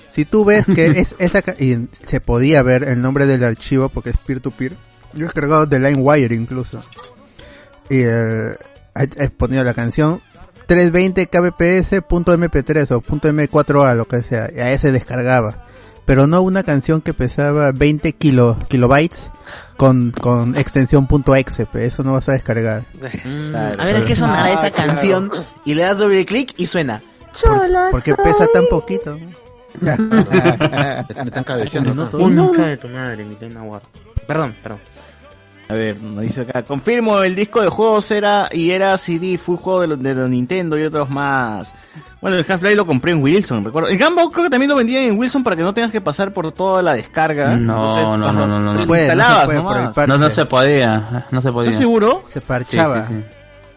Si 0.09 0.25
tú 0.25 0.45
ves 0.45 0.65
que 0.67 0.87
es 1.01 1.15
esa 1.19 1.43
y 1.59 1.87
se 2.09 2.21
podía 2.21 2.63
ver 2.63 2.85
el 2.85 3.03
nombre 3.03 3.27
del 3.27 3.45
archivo 3.45 3.89
porque 3.91 4.11
es 4.11 4.17
peer 4.17 4.41
to 4.41 4.51
peer. 4.51 4.73
Yo 5.13 5.21
he 5.21 5.25
descargado 5.25 5.67
de 5.67 5.79
LimeWire 5.81 6.35
incluso. 6.35 6.81
Y 7.89 8.03
eh, 8.05 8.55
he- 8.95 9.25
he 9.25 9.29
ponido 9.31 9.63
la 9.65 9.75
canción 9.75 10.21
320 10.67 11.27
kbps 11.27 12.01
punto 12.09 12.33
mp3 12.37 12.91
o 12.93 13.01
punto 13.01 13.29
m4a 13.29 13.95
lo 13.97 14.07
que 14.07 14.23
sea. 14.23 14.49
Y 14.55 14.61
a 14.61 14.73
ese 14.73 14.93
descargaba. 14.93 15.67
Pero 16.05 16.27
no 16.27 16.41
una 16.43 16.63
canción 16.63 17.01
que 17.01 17.15
pesaba 17.15 17.73
20 17.73 18.13
kilo, 18.15 18.59
kilobytes 18.69 19.31
con, 19.77 20.11
con 20.13 20.57
extensión 20.57 21.07
.exe, 21.37 21.67
eso 21.75 22.03
no 22.03 22.13
vas 22.15 22.29
a 22.29 22.33
descargar. 22.33 22.85
Mm, 23.25 23.51
Claro, 23.51 23.81
a 23.81 23.85
ver, 23.85 23.97
¿a 23.97 24.05
qué 24.05 24.17
sonará 24.17 24.45
Ah, 24.45 24.53
esa 24.53 24.71
claro. 24.71 24.89
canción? 24.89 25.31
Y 25.65 25.75
le 25.75 25.83
das 25.83 25.99
doble 25.99 26.25
clic 26.27 26.55
y 26.57 26.67
suena. 26.67 27.03
Por- 27.43 27.61
porque 27.93 28.15
pesa 28.17 28.47
tan 28.53 28.67
poquito. 28.69 29.19
Me 29.81 31.01
están 31.25 31.45
cabeceando. 31.45 31.95
De 31.95 32.77
tu 32.77 32.89
madre, 32.89 33.25
mi 33.25 33.37
pena. 33.37 33.61
Perdón, 34.27 34.55
perdón. 34.63 34.81
A 35.71 35.75
ver, 35.75 36.01
nos 36.01 36.23
dice 36.23 36.43
acá, 36.43 36.63
confirmo, 36.65 37.23
el 37.23 37.37
disco 37.37 37.61
de 37.63 37.69
juegos 37.69 38.11
era 38.11 38.49
y 38.51 38.71
era 38.73 38.99
CD, 38.99 39.39
full 39.39 39.57
juego 39.57 39.81
de 39.83 39.87
los 39.87 40.03
de 40.03 40.15
los 40.15 40.29
Nintendo 40.29 40.77
y 40.79 40.83
otros 40.83 41.09
más. 41.11 41.75
Bueno, 42.21 42.37
el 42.37 42.45
Half-Life 42.47 42.75
lo 42.75 42.87
compré 42.87 43.13
en 43.13 43.23
Wilson, 43.23 43.65
recuerdo. 43.65 43.89
El 43.89 43.99
Gumball 43.99 44.31
creo 44.31 44.45
que 44.45 44.51
también 44.51 44.69
lo 44.69 44.77
vendían 44.77 45.05
en 45.05 45.19
Wilson 45.19 45.45
para 45.45 45.57
que 45.57 45.63
no 45.63 45.73
tengas 45.73 45.91
que 45.93 46.01
pasar 46.01 46.33
por 46.33 46.51
toda 46.53 46.83
la 46.83 46.95
descarga. 46.95 47.57
No, 47.57 47.97
Entonces, 47.97 48.05
no, 48.09 48.17
no, 48.17 48.33
no, 48.33 48.47
no, 48.59 48.73
lo 48.73 48.81
no. 48.81 48.87
Puede, 48.87 49.03
no 49.03 49.13
se 49.13 49.15
instalabas 49.15 49.45
puede 49.47 49.61
por 49.61 49.77
el 49.77 49.83
nomás. 49.83 49.95
parche. 49.95 50.09
No, 50.13 50.19
no 50.19 50.31
se 50.31 50.45
podía, 50.47 51.27
no 51.31 51.41
se 51.41 51.53
podía. 51.53 51.71
¿Estás 51.71 51.81
seguro? 51.81 52.23
Se 52.29 52.41
parchaba. 52.41 53.07
sí, 53.07 53.15
sí. 53.15 53.25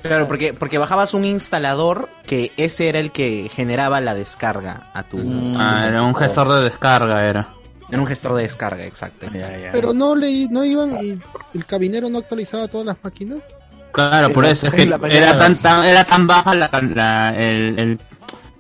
Claro, 0.01 0.27
porque, 0.27 0.53
porque 0.53 0.77
bajabas 0.77 1.13
un 1.13 1.23
instalador 1.23 2.09
que 2.26 2.51
ese 2.57 2.89
era 2.89 2.99
el 2.99 3.11
que 3.13 3.49
generaba 3.53 4.01
la 4.01 4.13
descarga 4.13 4.91
a 4.93 5.03
tu. 5.03 5.17
Mm. 5.17 5.55
a 5.55 5.59
tu 5.69 5.76
Ah, 5.76 5.88
era 5.88 6.01
un 6.03 6.13
gestor 6.13 6.51
de 6.53 6.61
descarga, 6.63 7.23
era. 7.26 7.47
Era 7.89 8.01
un 8.01 8.07
gestor 8.07 8.34
de 8.35 8.43
descarga, 8.43 8.85
exacto. 8.85 9.26
exacto. 9.26 9.51
Ya, 9.51 9.57
ya. 9.65 9.72
Pero 9.72 9.93
no 9.93 10.15
le, 10.15 10.47
no 10.49 10.64
iban 10.64 10.91
y 11.03 11.15
el 11.53 11.65
cabinero 11.65 12.10
no 12.10 12.19
actualizaba 12.19 12.68
todas 12.68 12.88
las 12.88 12.97
máquinas. 13.03 13.55
Claro, 13.91 14.31
por 14.34 14.45
la- 14.45 14.51
eso 14.51 14.68
es 14.68 14.73
en 14.73 14.89
que 14.99 15.18
era 15.18 15.38
tan, 15.38 15.55
tan, 15.55 15.84
era 15.84 16.03
tan 16.03 16.26
baja 16.26 16.55
la, 16.55 16.69
la, 16.95 17.30
el, 17.38 17.77
el- 17.80 17.99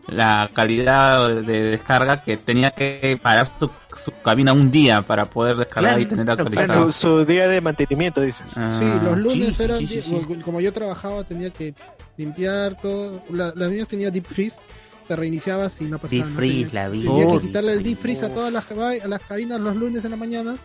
la 0.07 0.49
calidad 0.53 1.29
de 1.41 1.61
descarga 1.63 2.21
que 2.21 2.35
tenía 2.37 2.71
que 2.71 3.17
parar 3.23 3.47
su, 3.57 3.69
su 3.95 4.11
cabina 4.21 4.51
un 4.51 4.69
día 4.69 5.01
para 5.01 5.25
poder 5.25 5.55
descargar 5.55 5.93
Claro, 5.93 6.01
y 6.01 6.05
tener 6.05 6.25
claro, 6.25 6.43
actualizado. 6.43 6.91
su, 6.91 7.19
su 7.19 7.25
día 7.25 7.47
de 7.47 7.61
mantenimiento, 7.61 8.19
dices. 8.21 8.57
Ah, 8.57 8.69
Sí, 8.69 8.85
los 9.03 9.17
lunes 9.17 9.55
sí, 9.55 9.63
eran, 9.63 9.79
sí, 9.79 9.87
sí. 9.87 10.25
como 10.43 10.59
yo 10.59 10.73
trabajaba 10.73 11.23
tenía 11.23 11.49
que 11.51 11.73
limpiar 12.17 12.75
todo, 12.75 13.21
la- 13.31 13.53
las 13.55 13.71
mías 13.71 13.87
tenía 13.87 14.11
deep 14.11 14.25
freeze, 14.25 14.59
te 15.07 15.15
reiniciabas 15.15 15.79
y 15.81 15.85
no 15.85 15.99
pasaba 15.99 16.25
Deep 16.39 16.65
nada. 16.73 16.83
la 16.85 16.89
vi. 16.89 17.03
Tenía 17.03 17.27
que 17.27 17.33
Oh, 17.35 17.39
quitarle 17.41 17.73
el 17.73 17.83
deep 17.83 17.97
a 17.97 18.01
freeze. 18.01 18.29
todas 18.29 18.51
las, 18.53 18.65
a 18.71 19.07
las 19.07 19.21
cabinas 19.21 19.59
los 19.59 19.75
lunes 19.75 20.03
en 20.05 20.11
la 20.11 20.17
mañana 20.17 20.55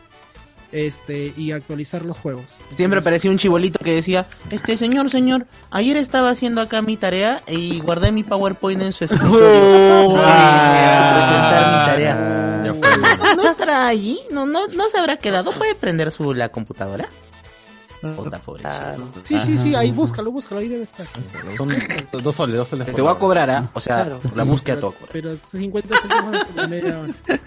este 0.71 1.33
y 1.37 1.53
actualizar 1.53 2.05
los 2.05 2.19
juegos. 2.19 2.45
Siempre 2.69 3.01
aparecía 3.01 3.31
un 3.31 3.39
chibolito 3.39 3.79
que 3.83 3.95
decía, 3.95 4.27
este 4.51 4.77
señor, 4.77 5.09
señor, 5.11 5.47
ayer 5.71 5.97
estaba 5.97 6.29
haciendo 6.31 6.61
acá 6.61 6.83
mi 6.83 6.97
tarea 6.99 7.43
y 7.49 7.81
guardé 7.81 8.13
mi 8.13 8.23
PowerPoint 8.23 8.83
en 8.83 8.93
su 8.93 9.05
escritorio 9.05 10.15
para 10.15 11.15
presentar 11.15 11.73
mi 11.73 11.91
tarea. 11.91 12.45
Fue. 12.81 13.37
¿No 13.37 13.45
estará 13.51 13.87
allí? 13.87 14.21
¿No, 14.31 14.45
no, 14.45 14.67
no 14.69 14.89
se 14.91 14.99
habrá 14.99 15.17
quedado? 15.17 15.53
¿Puede 15.53 15.75
prender 15.75 16.11
su 16.13 16.35
la 16.35 16.51
computadora? 16.51 17.09
Puta, 18.01 18.39
pobre 18.39 18.63
Sí, 19.23 19.41
sí, 19.41 19.59
sí, 19.59 19.75
ahí 19.75 19.91
búscalo, 19.91 20.31
búscalo, 20.31 20.61
ahí 20.61 20.69
debe 20.69 20.85
estar. 20.85 21.07
Son 21.57 21.69
dos 22.23 22.35
soles, 22.37 22.57
dos 22.57 22.69
soles. 22.69 22.95
Te 22.95 23.03
voy 23.03 23.11
a 23.11 23.17
cobrar, 23.17 23.51
¿ah? 23.51 23.69
O 23.73 23.81
sea, 23.81 24.05
Claro. 24.05 24.21
la 24.35 24.45
búsqueda 24.45 24.77
pero, 24.77 24.91
todo. 24.93 25.09
pero 25.13 25.37
50 25.37 25.97
céntimos 25.97 26.45
por 26.45 26.69
media 26.69 27.01
hora. 27.01 27.15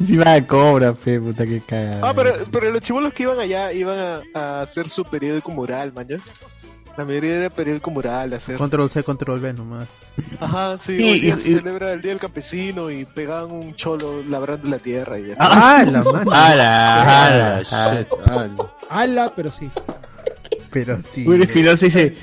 Encima 0.00 0.46
cobra, 0.46 0.94
fe, 0.94 1.20
puta 1.20 1.44
que 1.44 1.60
caga. 1.60 2.00
Ah, 2.02 2.14
pero, 2.14 2.32
pero 2.50 2.70
los 2.70 2.80
chivolos 2.80 3.12
que 3.12 3.24
iban 3.24 3.38
allá 3.38 3.72
iban 3.72 3.98
a, 3.98 4.22
a 4.34 4.60
hacer 4.62 4.88
su 4.88 5.04
periódico 5.04 5.50
mural, 5.50 5.92
man. 5.92 6.08
¿ya? 6.08 6.16
La 6.96 7.04
mayoría 7.04 7.34
era 7.36 7.50
periódico 7.50 7.90
mural, 7.90 8.32
hacer. 8.34 8.56
Control 8.56 8.88
C, 8.88 9.02
Control 9.02 9.40
V 9.40 9.52
nomás. 9.54 9.88
Ajá, 10.38 10.78
sí, 10.78 10.96
Sí, 10.96 11.02
hoy 11.02 11.20
día 11.20 11.34
y- 11.34 11.38
se 11.40 11.48
y- 11.48 11.52
celebra 11.54 11.92
el 11.92 12.00
Día 12.00 12.10
del 12.12 12.20
Campesino 12.20 12.90
y 12.90 13.04
pegaban 13.04 13.50
un 13.50 13.74
cholo 13.74 14.22
labrando 14.28 14.68
la 14.68 14.78
tierra 14.78 15.18
y 15.18 15.26
ya 15.26 15.32
está. 15.32 15.48
Ah, 15.78 15.84
la 15.84 16.04
mano. 16.04 16.30
¡Hala! 16.32 17.26
¡Hala! 17.26 17.62
shit, 17.62 18.08
ala. 18.30 18.54
Ala, 18.88 19.32
pero 19.34 19.50
sí. 19.50 19.68
Pero 20.70 20.98
sí. 21.10 21.26
Will 21.26 21.42
Espinosa 21.42 21.84
dice, 21.84 22.16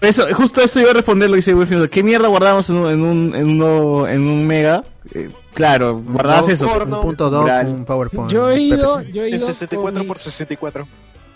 eso, 0.00 0.26
justo 0.34 0.60
eso 0.60 0.80
iba 0.80 0.90
a 0.90 0.94
responder 0.94 1.28
lo 1.28 1.34
que 1.34 1.38
dice 1.38 1.54
Will 1.54 1.64
Espinosa. 1.64 1.88
¿Qué 1.88 2.02
mierda 2.04 2.28
guardamos 2.28 2.68
en 2.70 2.76
un, 2.76 2.90
en 2.92 3.02
un, 3.02 3.34
en 3.34 3.48
uno- 3.50 4.06
en 4.06 4.20
un 4.22 4.46
mega? 4.46 4.84
Eh, 5.14 5.30
claro, 5.54 5.98
guardabas 6.00 6.48
eso. 6.48 6.68
porno. 6.68 6.98
Un 6.98 7.02
punto 7.06 7.28
doc, 7.28 7.48
un 7.66 7.84
PowerPoint. 7.84 8.30
Yo 8.30 8.50
he 8.50 8.60
ido, 8.60 9.02
yo 9.02 9.24
he 9.24 9.28
En 9.30 9.34
ido 9.36 9.46
64 9.46 9.92
con 9.94 10.00
mi- 10.02 10.06
por 10.06 10.18
64. 10.18 10.86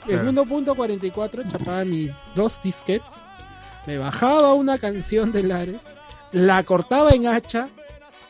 En 0.08 0.20
Claro. 0.20 0.44
1.44 0.44 1.48
chapaba 1.50 1.84
mis 1.84 2.12
dos 2.34 2.60
disquets, 2.62 3.22
me 3.86 3.98
bajaba 3.98 4.54
una 4.54 4.78
canción 4.78 5.32
de 5.32 5.42
Lares, 5.42 5.82
la 6.32 6.62
cortaba 6.64 7.10
en 7.10 7.26
hacha, 7.26 7.68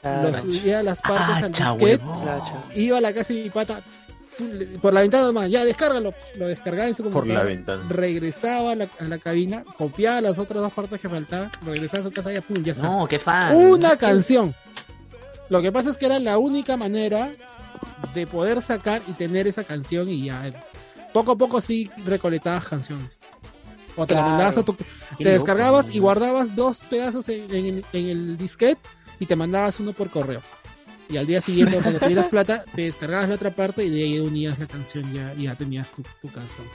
Claro. 0.03 0.31
lo 0.31 0.39
subía 0.39 0.79
a 0.81 0.83
las 0.83 1.03
partes 1.03 1.43
al 1.43 1.53
disquete, 1.53 2.01
iba 2.75 2.99
a 2.99 3.01
la 3.01 3.13
casa 3.13 3.33
de 3.35 3.43
mi 3.43 3.51
pata, 3.51 3.81
por 4.83 4.93
la 4.93 5.01
ventana 5.01 5.27
nomás, 5.29 5.51
ya 5.51 5.65
descárgalo, 5.65 6.13
lo 6.37 6.47
descargaba 6.47 6.89
en 6.89 6.95
su 6.95 7.03
Por 7.05 7.13
computadora, 7.13 7.45
la 7.45 7.49
ventana. 7.49 7.83
regresaba 7.89 8.73
a 8.73 8.77
la, 8.77 8.89
a 9.01 9.05
la 9.05 9.19
cabina, 9.19 9.65
copiaba 9.79 10.21
las 10.21 10.39
otras 10.39 10.61
dos 10.63 10.73
partes 10.73 11.01
que 11.01 11.09
faltaban, 11.09 11.51
regresaba 11.65 12.01
a 12.01 12.05
su 12.05 12.13
casa 12.13 12.31
y 12.31 12.35
ya, 12.35 12.41
pum, 12.43 12.63
ya 12.63 12.73
está. 12.73 12.85
No, 12.87 13.07
qué 13.09 13.19
fan. 13.19 13.57
Una 13.57 13.97
canción. 13.97 14.55
Lo 15.49 15.63
que 15.63 15.73
pasa 15.73 15.91
es 15.91 15.97
que 15.97 16.07
era 16.07 16.19
la 16.19 16.39
única 16.39 16.77
manera 16.77 17.31
de 18.15 18.27
poder 18.27 18.61
sacar 18.63 19.01
y 19.07 19.13
tener 19.13 19.47
esa 19.47 19.65
canción 19.65 20.09
y 20.09 20.27
ya. 20.27 20.51
Poco 21.17 21.33
a 21.33 21.37
poco 21.39 21.61
sí 21.63 21.91
recolectabas 22.05 22.67
canciones. 22.67 23.19
O 23.97 24.07
te 24.07 24.13
Claro. 24.13 24.61
a 24.61 24.63
tu- 24.63 24.77
te 25.17 25.31
descargabas 25.31 25.89
y 25.89 25.99
guardabas 25.99 26.55
dos 26.55 26.85
pedazos 26.85 27.27
en, 27.31 27.55
en- 27.55 27.85
en 27.95 28.05
el 28.07 28.37
disquete 28.37 28.79
y 29.19 29.25
te 29.25 29.35
mandabas 29.35 29.81
uno 29.81 29.95
por 29.95 30.11
correo. 30.11 30.43
Y 31.09 31.17
al 31.17 31.27
día 31.27 31.41
siguiente, 31.41 31.79
cuando 31.81 32.01
tuvieras 32.01 32.29
plata, 32.29 32.65
te 32.75 32.83
descargabas 32.83 33.31
la 33.31 33.37
otra 33.37 33.51
parte 33.51 33.83
y 33.87 33.89
de 33.89 34.03
ahí 34.05 34.19
unías 34.21 34.59
la 34.59 34.67
canción 34.67 35.11
ya, 35.15 35.33
y 35.39 35.45
ya 35.45 35.55
tenías 35.55 35.91
tu, 35.91 36.03
tu 36.21 36.29
canción. 36.31 36.67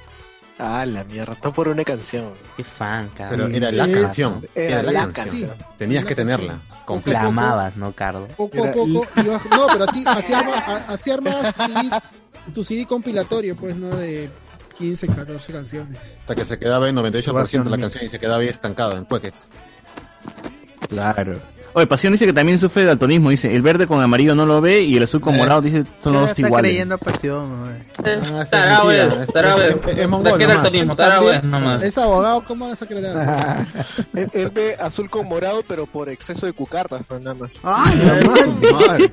Ah, 0.60 0.86
la 0.86 1.04
mierda, 1.04 1.36
no 1.44 1.54
por 1.54 1.68
una 1.70 1.84
canción. 1.84 2.34
Qué 2.56 2.64
fan, 2.64 3.10
Pero 3.18 3.30
cabrón. 3.30 3.56
era 3.56 3.72
la 3.72 3.92
canción. 3.92 4.48
Era 4.54 4.84
la 4.84 4.94
canción. 4.94 5.12
canción. 5.14 5.56
Tenías 5.80 6.04
Una 6.04 6.10
que 6.10 6.16
tenerla. 6.16 6.54
La 6.70 6.86
Completa. 6.86 7.24
amabas, 7.24 7.78
¿no, 7.78 7.94
Cardo? 7.94 8.28
Poco 8.28 8.58
a 8.64 8.68
Era- 8.68 8.74
poco 8.74 8.88
ibas- 9.16 9.46
No, 9.50 9.68
pero 9.72 9.84
así, 9.86 10.04
así, 10.06 10.34
arma- 10.34 10.86
así 10.88 11.10
armabas 11.12 11.56
tu 11.56 11.64
CD, 11.64 11.90
tu 12.54 12.64
CD 12.64 12.86
compilatorio, 12.86 13.56
pues, 13.56 13.76
¿no? 13.76 13.90
De 13.96 14.30
15, 14.78 15.08
14 15.08 15.52
canciones. 15.54 15.98
Hasta 16.22 16.36
que 16.36 16.46
se 16.46 16.60
quedaba 16.60 16.90
en 16.90 16.96
98% 16.96 17.64
de 17.64 17.70
la 17.70 17.78
canción 17.78 18.06
y 18.06 18.10
se 18.10 18.20
quedaba 18.20 18.42
ahí 18.42 18.50
estancado 18.50 18.96
en 18.98 19.06
Pocket. 19.06 19.34
Claro. 20.90 21.40
Oye, 21.74 21.88
Pasión 21.88 22.12
dice 22.14 22.26
que 22.26 22.34
también 22.34 22.60
sufre 22.60 22.82
de 22.82 22.88
daltonismo. 22.90 23.30
Dice, 23.30 23.56
el 23.56 23.62
verde 23.62 23.88
con 23.88 24.02
amarillo 24.02 24.36
no 24.36 24.46
lo 24.46 24.60
ve 24.62 24.82
y 24.82 24.98
el 24.98 25.04
azul 25.04 25.22
con 25.22 25.36
Eh. 25.36 25.38
morado 25.38 25.62
dice 25.62 25.84
son 26.02 26.14
los 26.14 26.22
dos 26.24 26.32
está 26.32 26.42
iguales. 26.48 26.70
creyendo 26.70 26.98
pasión, 26.98 27.50
güey. 27.50 27.72
Ah, 28.36 28.42
Estará, 28.42 28.76
es 28.78 28.82
güey. 28.84 29.00
Estará, 29.24 29.50
Es- 29.68 29.82
güey. 29.82 29.94
es- 29.96 30.02
es 30.02 30.10
mongol 30.10 30.32
¿De 30.34 30.38
qué 30.38 30.44
nomás. 30.48 30.64
daltonismo? 30.64 30.92
Estará, 30.94 31.20
güey, 31.20 31.42
nomás. 31.44 31.84
Es 31.84 31.98
abogado, 31.98 32.44
¿cómo 32.48 32.68
vas 32.68 32.82
a 32.82 32.86
creer? 32.88 33.06
Él, 34.14 34.30
él 34.34 34.50
ve 34.54 34.76
azul 34.82 35.10
con 35.10 35.28
morado, 35.28 35.64
pero 35.68 35.86
por 35.86 36.10
exceso 36.10 36.46
de 36.46 36.54
cucardas, 36.54 37.02
pues, 37.08 37.22
nada 37.22 37.36
más. 37.36 37.60
¡Ay, 37.64 37.98
la. 38.62 39.10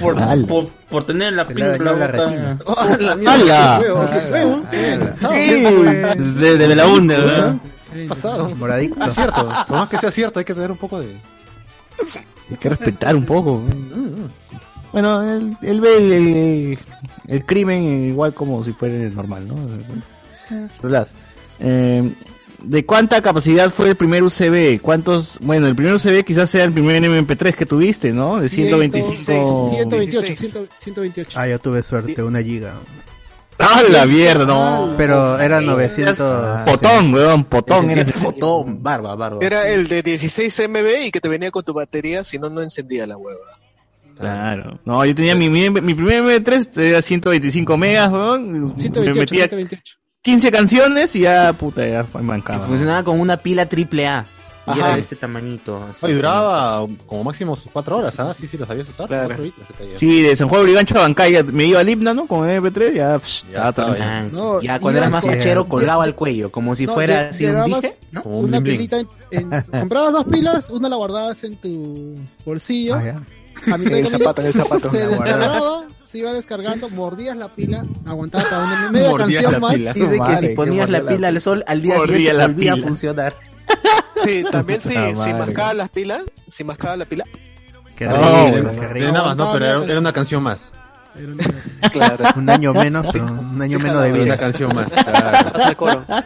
Por, 0.00 0.46
por, 0.46 0.68
por 0.90 1.04
tener 1.04 1.32
la 1.32 1.46
pinta 1.46 1.76
la 1.78 2.06
retina. 2.08 2.58
¡Ah, 2.66 2.96
la 3.00 3.16
mierda! 3.16 3.76
¡Hala! 3.76 3.78
¡Qué 4.10 4.20
feo! 4.20 4.62
¡Qué 4.70 4.78
feo! 4.80 5.32
Sí, 5.32 6.22
de, 6.40 6.58
de 6.58 6.66
Belaunde, 6.66 7.16
¿verdad? 7.16 7.54
Eh, 7.94 8.06
pasado? 8.08 8.48
Moradito. 8.56 9.02
Es 9.04 9.14
cierto. 9.14 9.48
Por 9.68 9.78
más 9.78 9.88
que 9.88 9.98
sea 9.98 10.10
cierto, 10.10 10.38
hay 10.38 10.44
que 10.44 10.54
tener 10.54 10.70
un 10.70 10.76
poco 10.78 11.00
de. 11.00 11.14
Hay 12.50 12.56
que 12.58 12.68
respetar 12.68 13.16
un 13.16 13.24
poco. 13.24 13.62
Bueno, 14.92 15.22
él, 15.22 15.56
él 15.62 15.80
ve 15.80 15.96
el, 15.96 16.12
el- 16.12 16.78
el 17.28 17.46
crimen 17.46 18.08
igual 18.10 18.34
como 18.34 18.62
si 18.62 18.72
fuera 18.72 18.94
normal, 19.10 19.48
¿no? 19.48 19.54
¿Verdad? 20.82 21.08
Eh, 21.60 22.12
¿De 22.62 22.84
cuánta 22.86 23.20
capacidad 23.22 23.70
fue 23.70 23.88
el 23.88 23.96
primer 23.96 24.22
UCB? 24.22 24.80
¿Cuántos? 24.82 25.38
Bueno, 25.40 25.66
el 25.66 25.74
primer 25.74 25.94
UCB 25.94 26.22
quizás 26.24 26.48
sea 26.50 26.64
el 26.64 26.72
primer 26.72 27.02
MP3 27.02 27.54
que 27.54 27.66
tuviste, 27.66 28.12
¿no? 28.12 28.38
De 28.38 28.48
125. 28.48 29.70
128, 29.76 30.26
16. 30.26 30.52
100, 30.52 30.68
128. 30.78 31.38
Ah, 31.40 31.48
yo 31.48 31.58
tuve 31.58 31.82
suerte, 31.82 32.22
una 32.22 32.40
giga. 32.42 32.74
¡Ah, 33.58 33.82
la 33.88 34.06
mierda! 34.06 34.44
No. 34.44 34.94
Pero 34.96 35.38
era 35.38 35.60
900. 35.60 36.64
Potón, 36.64 37.14
weón, 37.14 37.44
potón. 37.44 37.90
Era 37.90 38.02
ese. 38.02 38.12
Fotón, 38.12 38.82
barba, 38.82 39.14
barba. 39.14 39.38
Era 39.40 39.68
el 39.68 39.88
de 39.88 40.02
16 40.02 40.68
MB 40.68 41.06
y 41.06 41.10
que 41.10 41.20
te 41.20 41.28
venía 41.28 41.50
con 41.50 41.64
tu 41.64 41.72
batería, 41.72 42.24
si 42.24 42.38
no, 42.38 42.48
no 42.48 42.62
encendía 42.62 43.06
la 43.06 43.16
hueva. 43.16 43.58
Claro. 44.18 44.78
No, 44.84 45.04
yo 45.04 45.14
tenía 45.14 45.34
mi, 45.34 45.48
mi, 45.48 45.70
mi 45.70 45.94
primer 45.94 46.22
MP3, 46.22 46.80
era 46.80 47.02
125 47.02 47.76
megas, 47.76 48.12
weón. 48.12 48.52
Me 48.52 48.78
128, 48.78 49.20
metía 49.20 49.48
128. 49.48 49.94
15 50.22 50.50
canciones 50.52 51.16
y 51.16 51.20
ya, 51.20 51.52
puta, 51.52 51.86
ya 51.86 52.04
fue 52.04 52.22
mancada. 52.22 52.66
Funcionaba 52.66 53.02
con 53.02 53.20
una 53.20 53.38
pila 53.38 53.66
triple 53.66 54.06
A. 54.06 54.24
Y 54.64 54.70
Ajá. 54.70 54.80
era 54.80 54.94
de 54.94 55.00
este 55.00 55.16
tamañito. 55.16 55.84
así. 55.84 56.12
Duraba 56.12 56.86
como 57.06 57.24
máximo 57.24 57.56
sus 57.56 57.72
4 57.72 57.96
horas, 57.98 58.18
¿ah? 58.20 58.32
Sí, 58.32 58.46
sí, 58.46 58.56
lo 58.56 58.64
sabías 58.64 58.88
usar. 58.88 59.08
Claro. 59.08 59.34
Cuatro. 59.36 59.52
Sí, 59.96 60.22
de 60.22 60.36
San 60.36 60.48
Juan 60.48 60.62
Brigancho 60.62 60.96
a 60.98 61.00
Bancaya 61.00 61.42
me 61.42 61.64
iba 61.64 61.80
al 61.80 61.88
himno, 61.88 62.14
¿no? 62.14 62.26
Con 62.28 62.48
el 62.48 62.62
MP3, 62.62 62.94
ya, 62.94 63.18
psh, 63.18 63.44
Ya 63.52 63.68
estaba 63.70 63.98
ya. 63.98 64.22
No, 64.22 64.60
ya 64.62 64.78
cuando 64.78 64.98
eras 65.00 65.10
más 65.10 65.24
fachero 65.24 65.66
colgaba 65.68 66.04
al 66.04 66.14
cuello, 66.14 66.50
como 66.50 66.76
si 66.76 66.86
No, 66.86 66.94
fuera 66.94 67.30
así 67.30 67.44
un 67.46 67.64
dije, 67.64 67.88
¿no? 68.12 68.22
Como 68.22 68.38
un 68.38 68.44
Una 68.44 68.60
bling 68.60 68.76
pilita 68.76 68.98
en, 69.00 69.08
en- 69.32 69.50
comprabas 69.80 70.12
dos 70.12 70.24
pilas, 70.26 70.70
una 70.70 70.88
la 70.88 70.94
guardabas 70.96 71.42
en 71.42 71.56
tu 71.56 72.16
bolsillo. 72.46 72.94
Ah, 72.94 73.02
ya. 73.04 73.72
a 73.72 73.76
En 73.76 73.92
el 73.92 74.06
zapato, 74.06 74.42
en 74.42 74.46
el 74.46 74.54
zapato. 74.54 74.90
Se 74.92 75.06
descargaba, 75.08 75.84
se 76.04 76.18
iba 76.18 76.32
descargando, 76.32 76.88
mordías 76.90 77.36
la 77.36 77.48
pila, 77.48 77.84
aguantaba 78.06 78.44
para 78.44 78.64
una 78.64 78.90
media 78.92 79.10
Mordías 79.10 79.28
canción 79.42 79.52
la 79.54 79.58
más. 79.58 79.74
pila. 79.74 79.92
Dice 79.92 80.08
que 80.12 80.18
Madre, 80.18 80.48
si 80.50 80.54
ponías 80.54 80.88
la 80.88 81.04
pila 81.04 81.26
al 81.28 81.40
sol, 81.40 81.64
al 81.66 81.82
día 81.82 81.96
Mordía 81.96 82.14
siguiente 82.16 82.38
la 82.38 82.46
volvía 82.46 82.72
a 82.74 82.76
funcionar. 82.76 83.34
Sí, 84.16 84.44
también 84.50 84.80
sí, 84.80 84.90
si 84.90 84.94
madre. 85.14 85.34
mascaba 85.34 85.74
las 85.74 85.88
pilas, 85.88 86.22
si 86.46 86.64
mascaba 86.64 86.96
la 86.96 87.04
pila, 87.06 87.24
Qué 87.96 88.08
rico, 88.08 88.72
qué 88.80 88.88
rico. 88.88 89.12
nada 89.12 89.26
más, 89.28 89.36
no, 89.36 89.52
pero 89.52 89.64
era, 89.64 89.84
era 89.84 89.98
una 90.00 90.12
canción 90.12 90.42
más. 90.42 90.72
Era 91.14 91.32
una- 91.32 91.88
claro. 91.90 92.24
Un 92.36 92.50
año 92.50 92.72
menos, 92.74 93.06
pero 93.12 93.24
un 93.26 93.60
año 93.62 93.78
sí, 93.78 93.84
menos 93.84 94.02
de. 94.02 94.08
Era 94.08 94.16
una 94.16 94.24
vida. 94.24 94.36
canción 94.36 94.74
más. 94.74 94.86
Claro. 95.76 96.24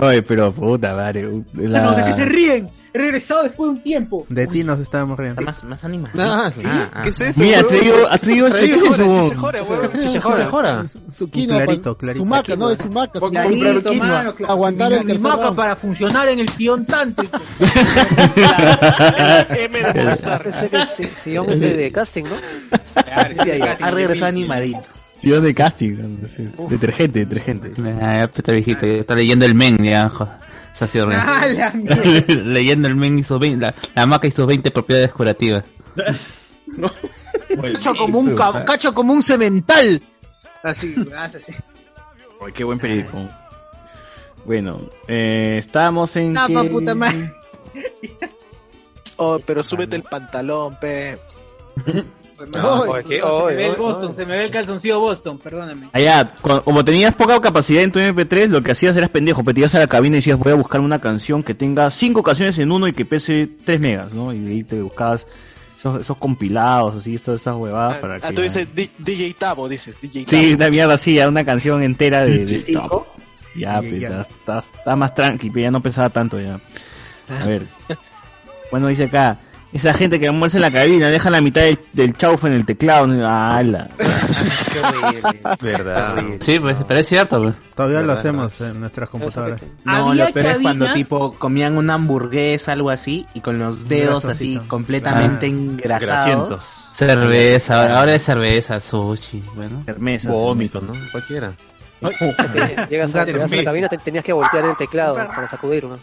Oye, 0.00 0.22
pero 0.22 0.52
puta 0.52 0.94
madre. 0.94 1.28
La... 1.54 1.80
No, 1.82 1.94
¿de 1.94 2.04
qué 2.04 2.12
se 2.12 2.24
ríen? 2.24 2.70
Regresado 2.98 3.44
después 3.44 3.70
de 3.70 3.76
un 3.76 3.82
tiempo. 3.82 4.26
De 4.28 4.46
ti 4.48 4.64
nos 4.64 4.80
estábamos 4.80 5.16
riendo. 5.18 5.40
Está 5.40 5.50
más, 5.52 5.62
más 5.64 5.84
animado. 5.84 6.12
Ah, 6.20 6.50
sí. 6.52 6.62
ah. 6.64 7.00
¿Qué 7.04 7.10
es 7.10 7.20
eso? 7.20 7.40
Mira, 7.42 7.62
Chichejora, 7.62 8.18
queso. 8.18 9.24
chichejora, 9.24 9.62
huevón. 9.62 9.90
Chichejora. 9.98 10.36
Chichejora. 10.38 10.84
Su 11.10 11.30
quinoa, 11.30 11.62
clarito, 11.64 11.94
pa- 11.94 11.98
clarito. 12.00 12.18
su 12.18 12.26
maca, 12.26 12.56
no, 12.56 12.70
es 12.70 12.78
su 12.80 12.88
maca. 12.90 13.20
su 13.20 13.28
Clarito, 13.28 13.94
maca. 13.94 14.04
mano, 14.04 14.34
claro. 14.34 14.52
Aguantar 14.52 14.92
el 14.92 15.18
maca 15.20 15.42
round. 15.42 15.56
para 15.56 15.76
funcionar 15.76 16.28
en 16.28 16.40
el 16.40 16.50
guion 16.58 16.84
tántrico. 16.86 17.38
M 19.50 19.82
de 19.82 20.02
Movistar. 20.04 20.46
Es 20.46 20.54
si- 20.96 21.36
ese 21.36 21.76
de 21.76 21.92
casting, 21.92 22.24
¿no? 22.24 22.36
Sí, 23.44 23.50
ahí, 23.50 23.60
ha 23.80 23.90
regresado 23.90 24.26
animadito. 24.28 24.80
Tío 25.20 25.40
de 25.40 25.54
casting. 25.54 25.96
Detergente, 26.68 27.20
detergente. 27.26 27.72
Ah, 28.00 28.28
puta 28.34 28.52
viejito, 28.52 28.86
está 28.86 29.14
leyendo 29.14 29.44
el 29.46 29.54
men, 29.54 29.78
ya, 29.78 30.08
jo. 30.08 30.28
Se 30.78 30.84
ha 30.84 30.88
sido 30.88 31.06
re- 31.06 31.16
Ah, 31.18 31.46
la. 31.48 31.70
Leyendo 32.28 32.86
el 32.88 32.94
men 32.96 33.18
hizo 33.18 33.38
20, 33.38 33.60
la, 33.66 33.74
la 33.94 34.06
maca 34.06 34.26
hizo 34.28 34.46
20 34.46 34.70
propiedades 34.70 35.12
curativas. 35.12 35.64
Cacho 37.72 37.94
como 37.94 38.18
un, 38.20 38.34
ca- 38.36 38.64
cacho 38.64 38.94
como 38.94 39.12
un 39.12 39.22
cemental. 39.22 40.02
Así, 40.62 40.94
así. 41.16 41.52
Oye, 42.40 42.52
qué 42.52 42.62
buen 42.64 42.78
periódico. 42.78 43.28
Bueno, 44.44 44.80
eh, 45.08 45.56
estamos 45.58 46.14
en. 46.16 46.34
Tapa, 46.34 46.62
que- 46.62 46.68
puta 46.70 46.94
madre. 46.94 47.32
Oh, 49.16 49.40
pero 49.44 49.62
súbete 49.64 49.96
el 49.96 50.02
pantalón, 50.04 50.78
pe. 50.78 51.18
No, 52.46 52.84
¿qué? 53.08 53.20
se 53.20 53.26
me 53.26 53.54
ve 53.56 53.66
el 53.66 53.76
Boston, 53.76 54.14
se 54.14 54.24
me 54.26 54.36
ve 54.36 54.44
el 54.44 54.50
calzoncillo 54.50 55.00
Boston, 55.00 55.38
perdóname. 55.38 55.88
Allá, 55.92 56.32
cu- 56.40 56.62
como 56.62 56.84
tenías 56.84 57.14
poca 57.14 57.40
capacidad 57.40 57.82
en 57.82 57.90
tu 57.90 57.98
MP3, 57.98 58.48
lo 58.48 58.62
que 58.62 58.72
hacías 58.72 58.96
eras 58.96 59.10
pendejo, 59.10 59.42
te 59.42 59.58
ibas 59.58 59.74
a 59.74 59.80
la 59.80 59.86
cabina 59.88 60.16
y 60.16 60.18
decías 60.18 60.38
voy 60.38 60.52
a 60.52 60.54
buscar 60.54 60.80
una 60.80 61.00
canción 61.00 61.42
que 61.42 61.54
tenga 61.54 61.90
cinco 61.90 62.22
canciones 62.22 62.58
en 62.58 62.70
uno 62.70 62.86
y 62.86 62.92
que 62.92 63.04
pese 63.04 63.48
3 63.64 63.80
megas, 63.80 64.14
¿no? 64.14 64.32
Y 64.32 64.38
de 64.38 64.50
ahí 64.52 64.62
te 64.64 64.80
buscabas 64.80 65.26
esos, 65.78 66.00
esos 66.00 66.16
compilados, 66.16 66.94
así, 66.96 67.18
todas 67.18 67.40
esas 67.40 67.56
huevadas 67.56 67.96
para 67.98 68.20
que... 68.20 68.26
Ah, 68.26 68.32
tú 68.32 68.42
dices 68.42 68.68
di- 68.74 68.90
DJ 68.98 69.34
Tabo, 69.34 69.68
dices 69.68 69.98
DJ 70.00 70.24
Tabo. 70.24 70.42
Sí, 70.42 70.54
una 70.54 70.70
mierda 70.70 70.94
así, 70.94 71.14
ya 71.14 71.28
una 71.28 71.44
canción 71.44 71.82
entera 71.82 72.24
de, 72.24 72.44
de 72.46 72.58
Cinco. 72.60 73.06
Ya, 73.56 73.78
pues, 73.80 73.98
ya. 74.00 74.08
ya 74.10 74.20
está, 74.22 74.58
está 74.76 74.94
más 74.94 75.14
tranqui, 75.14 75.50
pero 75.50 75.62
ya 75.64 75.70
no 75.72 75.82
pensaba 75.82 76.10
tanto 76.10 76.40
ya. 76.40 76.60
A 77.28 77.46
ver. 77.46 77.62
Bueno, 78.70 78.86
dice 78.88 79.04
acá, 79.04 79.40
esa 79.72 79.92
gente 79.94 80.18
que 80.18 80.26
almuerza 80.28 80.58
en 80.58 80.62
la 80.62 80.70
cabina, 80.70 81.08
deja 81.08 81.30
la 81.30 81.40
mitad 81.40 81.62
del, 81.62 81.78
del 81.92 82.16
chaufa 82.16 82.46
en 82.48 82.54
el 82.54 82.64
teclado. 82.66 83.04
¡Hala! 83.26 83.90
Verdad. 85.60 86.16
Sí, 86.40 86.58
pues, 86.58 86.78
pero 86.86 87.00
es 87.00 87.06
cierto. 87.08 87.42
pues. 87.42 87.54
Todavía 87.74 88.00
lo 88.02 88.12
hacemos 88.12 88.60
en 88.60 88.80
nuestras 88.80 89.08
computadoras. 89.08 89.62
No, 89.84 90.10
Había 90.10 90.26
lo 90.26 90.32
peor 90.32 90.46
es 90.46 90.58
cuando 90.58 90.86
cabinas- 90.86 90.94
tipo 90.94 91.32
comían 91.38 91.76
una 91.76 91.94
hamburguesa, 91.94 92.72
algo 92.72 92.90
así, 92.90 93.26
y 93.34 93.40
con 93.40 93.58
los 93.58 93.88
dedos 93.88 94.24
así 94.24 94.58
completamente 94.68 95.46
Ah, 95.46 95.48
engrasados. 95.48 96.08
grasientos. 96.08 96.60
Cerveza, 96.92 97.80
ahora, 97.80 97.94
ahora 98.00 98.14
es 98.14 98.24
cerveza, 98.24 98.80
sushi, 98.80 99.42
bueno. 99.54 99.82
Hermesas. 99.86 100.32
Vómito, 100.32 100.80
¿no? 100.80 100.94
Cualquiera. 101.12 101.52
Llegas 102.88 103.14
a, 103.14 103.24
llegas 103.24 103.52
a 103.52 103.56
la 103.56 103.64
cabina, 103.64 103.88
te- 103.88 103.98
tenías 103.98 104.24
que 104.24 104.32
voltear 104.32 104.64
el 104.64 104.76
teclado 104.76 105.14
para 105.16 105.48
sacudirlo. 105.48 105.98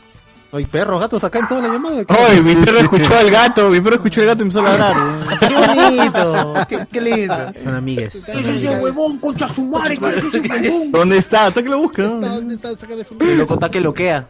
Hay 0.56 0.66
perros, 0.66 1.00
gatos 1.02 1.24
acá 1.24 1.40
en 1.40 1.48
toda 1.48 1.62
la 1.62 1.68
llamada. 1.74 2.04
¡Ay, 2.08 2.42
mi 2.42 2.56
perro 2.56 2.80
escuchó 2.80 3.18
al 3.18 3.30
gato! 3.30 3.70
Mi 3.70 3.82
perro 3.82 3.96
escuchó 3.96 4.22
al 4.22 4.28
gato 4.28 4.40
y 4.40 4.44
empezó 4.44 4.60
a 4.62 4.64
ladrar. 4.64 4.94
¡Qué 5.40 5.54
bonito! 5.54 6.54
¡Qué, 6.70 6.88
qué 6.92 7.02
lindo! 7.02 7.36
Son 7.64 7.74
amigues. 7.76 8.16
Ese 8.30 8.56
es 8.56 8.64
el 8.64 8.80
huevón, 8.82 9.18
concha 9.18 9.50
su 9.50 9.66
madre, 9.66 9.98
que 9.98 10.08
ese 10.10 10.28
es 10.28 10.34
el 10.36 10.50
huevón. 10.52 10.92
¿Dónde 10.92 11.18
está? 11.18 11.48
Hasta 11.48 11.62
que 11.62 11.70
lo 11.70 11.78
busca. 11.80 12.04
¿no? 12.04 12.20
¿Dónde 12.22 12.56
está? 12.56 12.76
Sácale 12.78 13.04
su- 13.04 13.18
El 13.20 13.38
loco 13.40 13.56
está 13.56 13.70
que 13.70 13.82
loquea. 13.82 14.28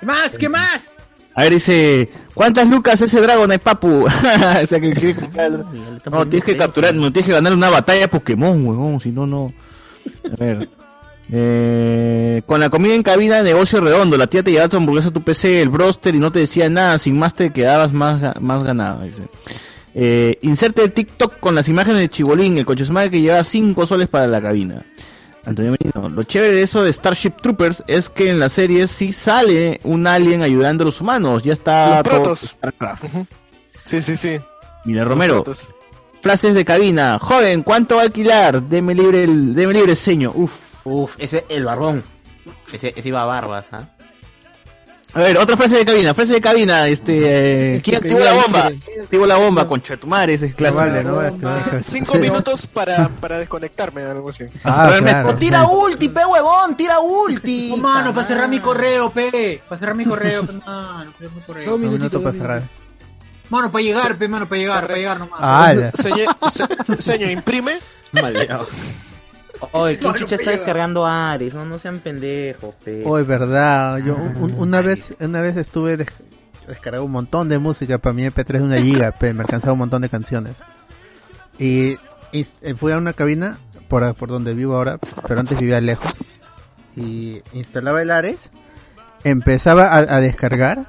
¿Qué 0.00 0.06
más? 0.06 0.38
¿Qué 0.38 0.48
más? 0.48 0.96
A 1.34 1.42
ver, 1.44 1.52
dice, 1.52 2.10
¿cuántas 2.34 2.66
lucas 2.68 3.00
ese 3.00 3.20
Dragonite, 3.20 3.60
papu? 3.60 4.04
o 4.06 4.10
sea, 4.10 4.80
que 4.80 4.90
quiere 4.90 5.14
comprar- 5.14 5.50
No, 6.10 6.26
tienes 6.26 6.44
que 6.44 6.56
capturar, 6.56 6.94
no 6.94 7.12
tienes 7.12 7.26
que 7.26 7.32
ganar 7.32 7.52
una 7.52 7.70
batalla 7.70 8.10
Pokémon, 8.10 8.66
huevón, 8.66 8.98
si 8.98 9.10
no, 9.12 9.24
no. 9.26 9.52
A 10.24 10.36
ver. 10.36 10.68
Eh, 11.30 12.42
con 12.46 12.60
la 12.60 12.70
comida 12.70 12.94
en 12.94 13.02
cabina, 13.02 13.42
negocio 13.42 13.80
redondo. 13.80 14.16
La 14.16 14.26
tía 14.26 14.42
te 14.42 14.50
llevaba 14.50 14.68
tu 14.68 14.76
hamburguesa 14.76 15.08
a 15.08 15.12
tu 15.12 15.22
PC, 15.22 15.60
el 15.62 15.68
broster 15.68 16.14
y 16.14 16.18
no 16.18 16.32
te 16.32 16.40
decía 16.40 16.68
nada. 16.70 16.98
Sin 16.98 17.18
más 17.18 17.34
te 17.34 17.50
quedabas 17.52 17.92
más, 17.92 18.40
más 18.40 18.64
ganado. 18.64 19.02
Dice. 19.04 19.22
Eh, 19.94 20.38
inserte 20.42 20.82
el 20.84 20.92
TikTok 20.92 21.38
con 21.40 21.54
las 21.54 21.68
imágenes 21.68 22.00
de 22.00 22.08
Chibolín, 22.08 22.56
el 22.58 22.64
coche 22.66 22.84
que 23.10 23.20
lleva 23.20 23.42
5 23.44 23.86
soles 23.86 24.08
para 24.08 24.26
la 24.26 24.40
cabina. 24.40 24.82
Antonio 25.44 25.72
Merino. 25.72 26.08
Lo 26.10 26.22
chévere 26.24 26.54
de 26.56 26.62
eso 26.62 26.82
de 26.82 26.92
Starship 26.92 27.32
Troopers 27.42 27.82
es 27.86 28.10
que 28.10 28.28
en 28.30 28.38
la 28.38 28.48
serie 28.48 28.86
sí 28.86 29.12
sale 29.12 29.80
un 29.84 30.06
alien 30.06 30.42
ayudando 30.42 30.82
a 30.84 30.86
los 30.86 31.00
humanos. 31.00 31.42
Ya 31.42 31.52
está 31.54 31.96
Los 31.96 32.02
todo- 32.02 32.14
protos. 32.22 32.58
Sí, 33.84 34.02
sí, 34.02 34.16
sí. 34.16 34.38
Mira, 34.84 35.04
Romero. 35.04 35.42
Frases 36.22 36.54
de 36.54 36.64
cabina. 36.64 37.18
Joven, 37.18 37.62
¿cuánto 37.62 37.96
va 37.96 38.02
a 38.02 38.04
alquilar? 38.04 38.62
Deme 38.62 38.94
libre 38.94 39.24
el, 39.24 39.54
deme 39.54 39.72
libre 39.72 39.92
el 39.92 39.96
ceño. 39.96 40.32
Uf. 40.34 40.52
Uf, 40.88 41.14
ese, 41.18 41.44
el 41.48 41.64
barbón. 41.64 42.02
Ese, 42.72 42.92
ese 42.96 43.08
iba 43.08 43.22
a 43.22 43.26
barbas, 43.26 43.66
¿ah? 43.72 43.88
A 45.14 45.20
ver, 45.20 45.38
otra 45.38 45.56
frase 45.56 45.78
de 45.78 45.86
cabina. 45.86 46.12
Frase 46.12 46.34
de 46.34 46.40
cabina. 46.40 46.86
Este, 46.86 47.76
El 47.76 47.82
¿quién 47.82 47.96
activó 47.96 48.20
la 48.20 48.34
bomba? 48.34 48.70
¿Quién 48.84 49.02
activó 49.02 49.26
la 49.26 49.36
bomba? 49.36 49.66
Tu 49.66 50.06
madre, 50.06 50.34
ese 50.34 50.46
es 50.46 50.50
No 50.52 50.56
clásico. 50.58 50.78
vale, 50.80 51.02
no 51.04 51.80
Cinco 51.80 52.12
Sí. 52.12 52.18
minutos 52.18 52.66
para, 52.66 53.08
para 53.08 53.38
desconectarme, 53.38 54.02
algo 54.02 54.28
así. 54.28 54.44
Ah, 54.64 54.96
claro. 55.00 55.34
Tira 55.36 55.66
ulti, 55.66 56.10
pe 56.10 56.24
huevón, 56.26 56.76
tira 56.76 57.00
ulti. 57.00 57.68
No, 57.70 57.76
mano, 57.78 58.12
para 58.14 58.26
cerrar 58.26 58.48
mi 58.50 58.60
correo, 58.60 59.10
pe. 59.10 59.62
Para 59.66 59.78
cerrar 59.78 59.94
mi 59.96 60.04
correo, 60.04 60.44
pe, 60.46 60.52
mano. 60.52 61.12
Para 61.18 61.30
mi 61.34 61.40
correo. 61.40 61.70
Dos 61.70 61.78
minutitos, 61.80 62.22
para 62.22 62.36
cerrar. 62.36 62.68
Mano, 63.48 63.70
para 63.72 63.82
llegar, 63.82 64.16
pe, 64.16 64.28
mano, 64.28 64.46
para 64.46 64.60
llegar, 64.60 64.82
para 64.82 64.96
llegar 64.96 65.18
nomás. 65.18 65.40
Ah, 65.42 65.72
ya. 65.72 65.90
Señor, 65.92 66.36
se- 66.52 67.00
señor, 67.00 67.30
imprime. 67.30 67.78
Oye, 69.72 69.98
¿quién 69.98 70.14
chucha 70.14 70.36
está 70.36 70.50
descargando 70.52 71.06
Ares? 71.06 71.54
No, 71.54 71.64
no 71.64 71.78
sean 71.78 71.98
pendejos, 72.00 72.74
pe. 72.84 73.02
Es 73.02 73.26
verdad. 73.26 73.98
Yo 73.98 74.14
un- 74.16 74.54
una 74.58 74.80
vez 74.80 75.16
una 75.20 75.40
vez 75.40 75.56
estuve 75.56 75.96
des- 75.96 76.08
descargando 76.66 77.04
un 77.04 77.12
montón 77.12 77.48
de 77.48 77.58
música 77.58 77.98
para 77.98 78.12
mi 78.12 78.24
MP3 78.24 78.58
de 78.60 78.64
una 78.64 78.78
giga, 78.80 79.12
pe, 79.12 79.34
me 79.34 79.42
alcanzaba 79.42 79.72
un 79.72 79.80
montón 79.80 80.02
de 80.02 80.08
canciones. 80.08 80.58
Y, 81.58 81.94
y, 82.32 82.46
eh, 82.62 82.74
fui 82.76 82.92
a 82.92 82.98
una 82.98 83.12
cabina 83.14 83.58
por, 83.88 84.14
por 84.14 84.28
donde 84.28 84.54
vivo 84.54 84.76
ahora, 84.76 84.98
pero 85.26 85.40
antes 85.40 85.58
vivía 85.60 85.80
lejos. 85.80 86.12
Y 86.96 87.42
instalaba 87.52 88.02
el 88.02 88.10
Ares, 88.10 88.50
empezaba 89.24 89.86
a, 89.88 89.96
a 89.98 90.20
descargar 90.20 90.86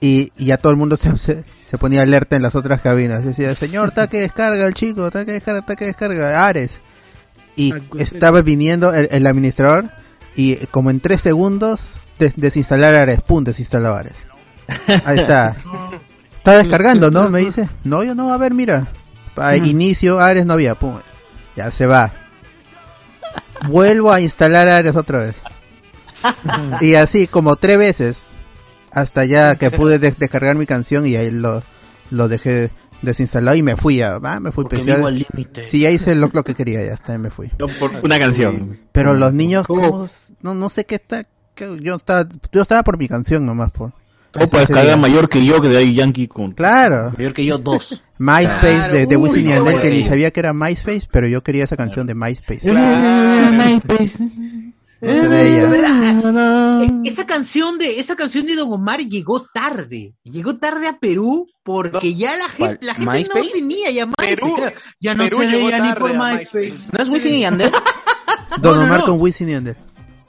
y, 0.00 0.32
y 0.36 0.46
ya 0.46 0.56
todo 0.56 0.72
el 0.72 0.78
mundo 0.78 0.96
se, 0.96 1.16
se, 1.18 1.44
se 1.64 1.78
ponía 1.78 2.02
alerta 2.02 2.36
en 2.36 2.42
las 2.42 2.54
otras 2.54 2.80
cabinas. 2.80 3.24
Decía, 3.24 3.54
señor, 3.54 3.88
está 3.90 4.06
que 4.06 4.20
descarga 4.20 4.66
el 4.66 4.74
chico, 4.74 5.06
está 5.06 5.24
que 5.24 5.32
descarga, 5.32 5.60
está 5.60 5.76
que 5.76 5.84
descarga, 5.86 6.46
Ares. 6.46 6.70
Y 7.56 7.74
estaba 7.98 8.42
viniendo 8.42 8.94
el, 8.94 9.08
el 9.10 9.26
administrador 9.26 9.90
y 10.34 10.56
como 10.68 10.90
en 10.90 11.00
tres 11.00 11.20
segundos 11.20 12.04
des- 12.18 12.32
desinstalar 12.36 12.94
Ares, 12.94 13.20
pum, 13.20 13.44
desinstaló 13.44 13.94
Ares. 13.94 14.16
Ahí 15.04 15.18
está. 15.18 15.56
Está 16.38 16.56
descargando, 16.56 17.10
¿no? 17.12 17.30
Me 17.30 17.38
dice. 17.40 17.68
No, 17.84 18.02
yo 18.02 18.14
no, 18.16 18.32
a 18.32 18.36
ver, 18.36 18.52
mira. 18.52 18.88
Pa- 19.34 19.54
inicio, 19.56 20.18
Ares 20.18 20.44
no 20.44 20.54
había, 20.54 20.74
pum. 20.74 20.98
Ya 21.54 21.70
se 21.70 21.86
va. 21.86 22.12
Vuelvo 23.68 24.12
a 24.12 24.20
instalar 24.20 24.68
Ares 24.68 24.96
otra 24.96 25.20
vez. 25.20 25.36
Y 26.80 26.94
así 26.94 27.26
como 27.26 27.56
tres 27.56 27.78
veces. 27.78 28.28
Hasta 28.92 29.24
ya 29.24 29.54
que 29.56 29.70
pude 29.70 29.98
des- 29.98 30.18
descargar 30.18 30.56
mi 30.56 30.66
canción 30.66 31.06
y 31.06 31.16
ahí 31.16 31.30
lo, 31.30 31.62
lo 32.10 32.28
dejé 32.28 32.70
desinstalado 33.02 33.56
y 33.56 33.62
me 33.62 33.76
fui 33.76 34.00
a, 34.00 34.16
ah, 34.22 34.40
me 34.40 34.52
fui 34.52 34.64
límite. 34.70 35.68
Sí, 35.68 35.80
ya 35.80 35.90
hice 35.90 36.14
lo, 36.14 36.30
lo 36.32 36.44
que 36.44 36.54
quería, 36.54 36.84
ya 36.84 36.94
está, 36.94 37.16
me 37.18 37.30
fui. 37.30 37.50
No, 37.58 37.66
por 37.78 37.90
una 38.02 38.18
canción. 38.18 38.80
Pero 38.92 39.14
los 39.14 39.32
niños, 39.32 39.66
¿cómo? 39.66 40.06
no, 40.40 40.54
no 40.54 40.68
sé 40.68 40.84
qué 40.86 40.96
está, 40.96 41.26
que 41.54 41.78
yo 41.80 41.96
estaba, 41.96 42.28
yo 42.52 42.62
estaba 42.62 42.82
por 42.82 42.98
mi 42.98 43.08
canción 43.08 43.44
nomás 43.44 43.70
por. 43.72 43.92
¿Cómo 44.32 44.48
puedes 44.48 44.64
ese 44.64 44.72
cargar 44.72 44.94
día. 44.94 45.02
mayor 45.02 45.28
que 45.28 45.44
yo 45.44 45.60
que 45.60 45.68
de 45.68 45.76
ahí 45.76 45.94
Yankee 45.94 46.26
con... 46.26 46.52
Claro. 46.52 47.12
Mayor 47.18 47.34
que 47.34 47.44
yo, 47.44 47.58
dos. 47.58 48.02
MySpace 48.16 48.60
Claro, 48.60 48.94
de, 48.94 49.06
de 49.06 49.16
uy, 49.18 49.28
Wisin 49.28 49.44
y 49.44 49.48
qué 49.48 49.54
Yandel, 49.56 49.80
que 49.82 49.90
ni 49.90 50.04
sabía 50.04 50.30
que 50.30 50.40
era 50.40 50.54
MySpace, 50.54 51.02
pero 51.10 51.26
yo 51.26 51.42
quería 51.42 51.64
esa 51.64 51.76
canción 51.76 52.06
de 52.06 52.14
MySpace. 52.14 52.72
MySpace. 53.52 54.18
E- 55.04 57.00
Esa 57.04 57.26
canción 57.26 57.76
de 57.78 57.98
esa 57.98 58.14
canción 58.14 58.46
de 58.46 58.54
Don 58.54 58.72
Omar 58.72 59.00
llegó 59.00 59.42
tarde. 59.52 60.14
Llegó 60.22 60.56
tarde 60.56 60.86
a 60.86 60.98
Perú 60.98 61.48
porque 61.64 62.14
ya 62.14 62.36
la 62.36 62.48
gente, 62.48 62.78
la 62.86 62.94
gente 62.94 63.06
no 63.06 63.12
¿MySpace? 63.12 63.50
tenía 63.52 63.90
ya 63.90 64.06
MySpace. 64.06 64.36
Perú- 64.36 64.72
ya 65.00 65.14
no 65.14 65.24
Perú 65.24 65.38
se 65.40 65.46
llegó 65.50 65.66
veía 65.66 65.78
ni 65.80 65.92
por 65.94 66.14
a 66.14 66.34
MySpace. 66.34 66.90
¿No 66.96 67.02
es 67.02 67.08
Wisin 67.08 67.34
y 67.34 67.40
Yandel? 67.40 67.72
Don 68.60 68.74
No, 68.76 68.80
no, 68.80 68.86
Omar 68.86 69.00
no. 69.00 69.06
con 69.06 69.20
Wisin 69.20 69.48
y 69.48 69.52
Yandel. 69.52 69.76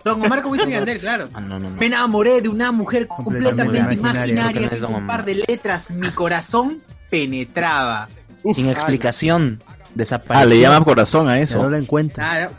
Don 0.04 0.26
Omar 0.26 0.42
con 0.42 0.52
Wisin 0.52 0.70
y 0.70 0.72
Yandel, 0.74 1.00
claro. 1.00 1.30
Ah, 1.34 1.40
no, 1.42 1.60
no, 1.60 1.70
no. 1.70 1.76
Me 1.78 1.86
enamoré 1.86 2.42
de 2.42 2.50
una 2.50 2.72
mujer 2.72 3.08
Completamente 3.08 3.64
completamente 3.64 3.94
imaginaria. 3.94 4.70
con 4.88 4.96
un 4.96 5.08
par 5.08 5.24
de 5.24 5.36
letras. 5.48 5.92
Mi 5.92 6.10
corazón 6.10 6.80
penetraba. 7.12 8.08
Sin 8.56 8.70
explicación. 8.70 9.62
Ah, 9.68 9.76
Desapareció. 9.94 10.50
le 10.56 10.60
llama 10.60 10.84
corazón 10.84 11.28
a 11.30 11.34
Ya 11.34 11.38
no 11.38 11.44
eso. 11.44 11.70
la 11.70 11.78
encuentro. 11.78 12.16
Claro. 12.16 12.50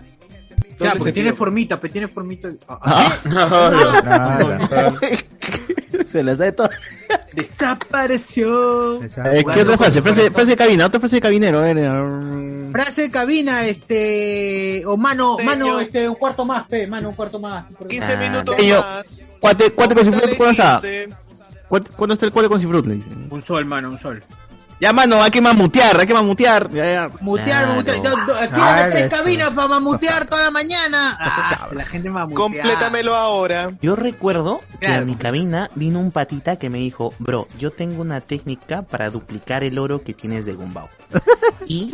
Claro, 0.85 0.98
porque 0.98 1.09
sentido. 1.11 1.24
tiene 1.24 1.36
formita, 1.36 1.81
pues 1.81 1.93
tiene 1.93 2.09
formita. 2.09 2.48
Ah, 2.69 3.12
Ah. 3.27 4.93
Se 6.06 6.23
las 6.23 6.39
da 6.39 6.44
de 6.47 6.52
todo. 6.52 6.69
Desapareció. 7.35 9.02
eh, 9.02 9.44
¿Qué 9.55 9.62
otra 9.62 9.77
frase? 9.78 10.02
Frase, 10.02 10.31
frase 10.31 10.51
de 10.52 10.56
cabina, 10.56 10.86
otra 10.86 11.01
frase 11.01 11.16
de 11.16 11.23
cabinero. 11.23 11.59
A 11.59 11.62
ver, 11.62 11.78
eh, 11.78 12.69
Frase 12.73 13.02
de 13.02 13.11
cabina, 13.11 13.66
este. 13.66 14.82
O 14.86 14.97
mano, 14.97 15.36
Señor. 15.36 15.56
mano, 15.59 15.81
este, 15.81 16.09
un 16.09 16.15
cuarto 16.16 16.44
más, 16.44 16.66
pe, 16.66 16.86
mano, 16.86 17.09
un 17.11 17.15
cuarto 17.15 17.39
más. 17.40 17.66
15 17.89 18.12
Ah, 18.12 18.16
minutos 18.16 18.56
señor. 18.56 18.81
más. 18.85 19.24
Cuate, 19.40 19.70
cuate 19.73 19.94
con 19.94 20.05
cifrut, 20.05 20.36
¿cuándo 20.36 20.51
está? 20.52 20.81
15. 20.81 21.09
Cuate- 21.69 21.90
¿Cuándo 21.97 22.15
está 22.15 22.27
el 22.27 22.32
cuate 22.32 22.48
con 22.48 22.59
dice. 22.61 23.11
Un 23.31 23.43
sol, 23.43 23.65
mano, 23.65 23.90
un 23.90 23.98
sol. 23.98 24.23
Ya, 24.85 24.93
mano, 24.93 25.23
hay 25.23 25.31
que 25.31 25.40
mamutear, 25.40 25.98
hay 25.98 26.06
que 26.06 26.12
mamutear. 26.12 26.70
Ya, 26.70 26.85
ya. 26.85 27.11
Mutear, 27.23 27.65
Claro. 27.65 27.74
mutear. 27.77 28.51
Claro, 28.51 28.90
tres 28.90 29.09
cabinas 29.09 29.51
para 29.52 29.69
mamutear 29.69 30.27
toda 30.27 30.43
la 30.43 30.51
mañana. 30.51 31.19
Ah, 31.55 31.69
la 31.73 31.85
gente 31.85 32.11
mamutea. 32.11 32.36
Complétamelo 32.36 33.15
ahora. 33.15 33.70
Yo 33.81 33.97
recuerdo 33.97 34.61
que 34.81 34.89
a 34.89 35.01
mi 35.01 35.15
cabina 35.15 35.70
vino 35.74 36.01
un 36.01 36.11
patita 36.11 36.56
que 36.56 36.69
me 36.69 36.78
dijo, 36.78 37.15
bro, 37.19 37.48
yo 37.59 37.70
tengo 37.70 38.02
una 38.02 38.20
técnica 38.20 38.82
para 38.82 39.09
duplicar 39.09 39.65
el 39.65 39.78
oro 39.78 40.02
que 40.02 40.12
tienes 40.12 40.44
de 40.44 40.52
Gumbao. 40.55 40.89
y 41.66 41.93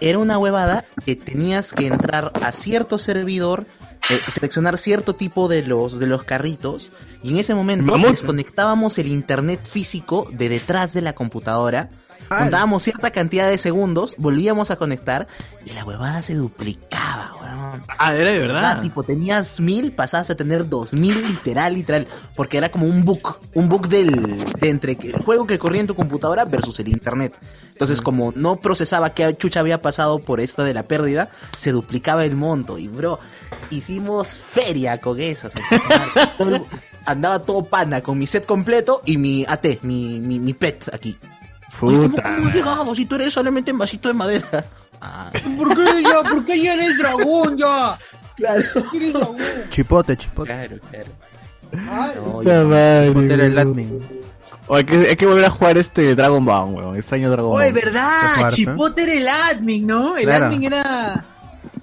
era 0.00 0.18
una 0.18 0.38
huevada 0.38 0.84
que 1.04 1.14
tenías 1.14 1.72
que 1.72 1.86
entrar 1.86 2.32
a 2.42 2.50
cierto 2.50 2.98
servidor 2.98 3.64
eh, 4.10 4.20
seleccionar 4.28 4.76
cierto 4.76 5.14
tipo 5.14 5.48
de 5.48 5.62
los 5.62 5.98
de 5.98 6.06
los 6.06 6.24
carritos 6.24 6.90
y 7.22 7.30
en 7.30 7.38
ese 7.38 7.54
momento 7.54 7.96
desconectábamos 7.96 8.98
el 8.98 9.08
internet 9.08 9.60
físico 9.66 10.26
de 10.30 10.50
detrás 10.50 10.92
de 10.92 11.00
la 11.00 11.14
computadora, 11.14 11.88
contábamos 12.28 12.82
cierta 12.82 13.10
cantidad 13.10 13.48
de 13.48 13.58
segundos, 13.58 14.14
volvíamos 14.18 14.70
a 14.70 14.76
conectar 14.76 15.26
y 15.64 15.70
la 15.70 15.84
huevada 15.84 16.22
se 16.22 16.34
duplicaba, 16.34 17.32
weón. 17.40 17.82
Ah, 17.98 18.14
era 18.14 18.32
de 18.32 18.38
verdad. 18.38 18.82
Tipo, 18.82 19.02
tenías 19.02 19.60
mil, 19.60 19.92
pasabas 19.92 20.30
a 20.30 20.34
tener 20.34 20.68
dos 20.68 20.94
mil, 20.94 21.14
literal, 21.26 21.74
literal, 21.74 22.06
porque 22.34 22.58
era 22.58 22.70
como 22.70 22.86
un 22.86 23.04
bug, 23.04 23.38
un 23.54 23.68
bug 23.68 23.88
del, 23.88 24.44
de 24.60 24.68
entre 24.68 24.92
el 24.92 25.16
juego 25.22 25.46
que 25.46 25.58
corría 25.58 25.80
en 25.80 25.86
tu 25.86 25.94
computadora 25.94 26.44
versus 26.44 26.78
el 26.80 26.88
internet. 26.88 27.34
Entonces, 27.72 28.00
como 28.00 28.32
no 28.34 28.56
procesaba 28.56 29.10
qué 29.10 29.34
chucha 29.36 29.60
había 29.60 29.80
pasado 29.80 30.18
por 30.18 30.40
esta 30.40 30.64
de 30.64 30.74
la 30.74 30.82
pérdida, 30.82 31.30
se 31.58 31.72
duplicaba 31.72 32.24
el 32.24 32.36
monto. 32.36 32.78
Y 32.78 32.88
bro, 32.88 33.18
hicimos 33.70 34.36
feria 34.36 35.00
con 35.00 35.20
eso. 35.20 35.50
Andaba 37.06 37.40
todo 37.40 37.64
pana 37.64 38.00
con 38.00 38.18
mi 38.18 38.26
set 38.26 38.46
completo 38.46 39.02
y 39.04 39.18
mi 39.18 39.44
AT, 39.46 39.82
mi, 39.82 40.20
mi, 40.20 40.38
mi 40.38 40.54
pet 40.54 40.88
aquí. 40.92 41.18
Oye, 41.80 41.96
¿cómo, 41.96 42.08
Puta. 42.10 42.22
cómo 42.22 42.48
has 42.48 42.54
llegado 42.54 42.94
si 42.94 43.06
tú 43.06 43.14
eres 43.16 43.34
solamente 43.34 43.70
en 43.70 43.78
vasito 43.78 44.08
de 44.08 44.14
madera? 44.14 44.64
Ah, 45.00 45.30
¿Por 45.58 45.74
qué 45.76 46.02
ya? 46.02 46.22
¿Por 46.30 46.44
qué 46.46 46.62
ya 46.62 46.74
eres 46.74 46.96
dragón 46.98 47.56
ya? 47.58 47.98
Claro. 48.36 48.62
¿Por 48.74 48.90
qué 48.90 48.96
eres 48.96 49.12
dragón? 49.12 49.36
Chipote, 49.70 50.16
chipote. 50.16 50.48
claro, 50.48 50.76
claro. 50.90 51.12
Ay, 51.90 52.12
No, 52.16 52.22
Puta 52.32 52.64
madre, 52.64 53.08
Chipote 53.08 53.34
era 53.34 53.46
el 53.46 53.58
admin. 53.58 54.00
O 54.66 54.76
hay, 54.76 54.84
que, 54.84 54.94
hay 55.10 55.16
que 55.16 55.26
volver 55.26 55.44
a 55.44 55.50
jugar 55.50 55.76
este 55.76 56.14
Dragon 56.14 56.42
Ball, 56.44 56.72
weón. 56.74 56.96
Extraño 56.96 57.30
Dragon 57.30 57.52
Oye, 57.54 57.70
Ball. 57.70 57.74
Qué 57.80 57.84
¿verdad? 57.86 58.50
Chipote 58.50 59.02
era 59.02 59.12
el 59.12 59.28
admin, 59.28 59.86
¿no? 59.86 60.16
El 60.16 60.24
Claro. 60.24 60.46
admin 60.46 60.64
era... 60.64 61.24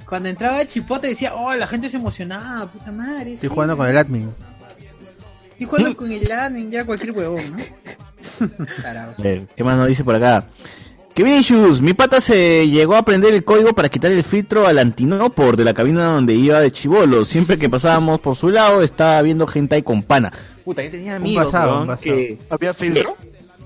Cuando 0.07 0.29
entraba 0.29 0.65
Chipote 0.67 1.07
decía, 1.07 1.35
oh, 1.35 1.53
la 1.53 1.67
gente 1.67 1.89
se 1.89 1.97
emocionaba, 1.97 2.65
puta 2.67 2.91
madre. 2.91 3.33
Estoy 3.33 3.49
sí. 3.49 3.53
jugando 3.53 3.77
con 3.77 3.87
el 3.87 3.97
admin. 3.97 4.29
Estoy 5.51 5.67
jugando 5.67 5.95
con 5.95 6.11
el 6.11 6.31
admin, 6.31 6.71
ya 6.71 6.85
cualquier 6.85 7.11
huevón, 7.11 7.43
¿no? 7.51 7.57
A 9.17 9.21
ver, 9.21 9.47
¿qué 9.55 9.63
más 9.63 9.77
nos 9.77 9.87
dice 9.87 10.03
por 10.03 10.15
acá? 10.15 10.47
Que 11.13 11.23
Vinicius, 11.23 11.81
mi 11.81 11.93
pata 11.93 12.21
se 12.21 12.69
llegó 12.69 12.95
a 12.95 12.99
aprender 12.99 13.33
el 13.33 13.43
código 13.43 13.73
para 13.73 13.89
quitar 13.89 14.11
el 14.11 14.23
filtro 14.23 14.65
al 14.65 14.79
antinopor 14.79 15.57
de 15.57 15.65
la 15.65 15.73
cabina 15.73 16.05
donde 16.05 16.33
iba 16.35 16.59
de 16.61 16.71
chivolo. 16.71 17.25
Siempre 17.25 17.57
que 17.57 17.69
pasábamos 17.69 18.21
por 18.21 18.37
su 18.37 18.49
lado 18.49 18.81
estaba 18.81 19.21
viendo 19.21 19.45
gente 19.45 19.75
ahí 19.75 19.83
con 19.83 20.03
pana. 20.03 20.31
Puta, 20.63 20.81
yo 20.83 20.89
tenía 20.91 21.17
amigos 21.17 21.45
pasado, 21.47 21.69
weón, 21.71 21.81
un 21.81 21.87
pasado. 21.87 22.15
que 22.15 22.37
¿Había 22.49 22.73
filtro? 22.73 23.17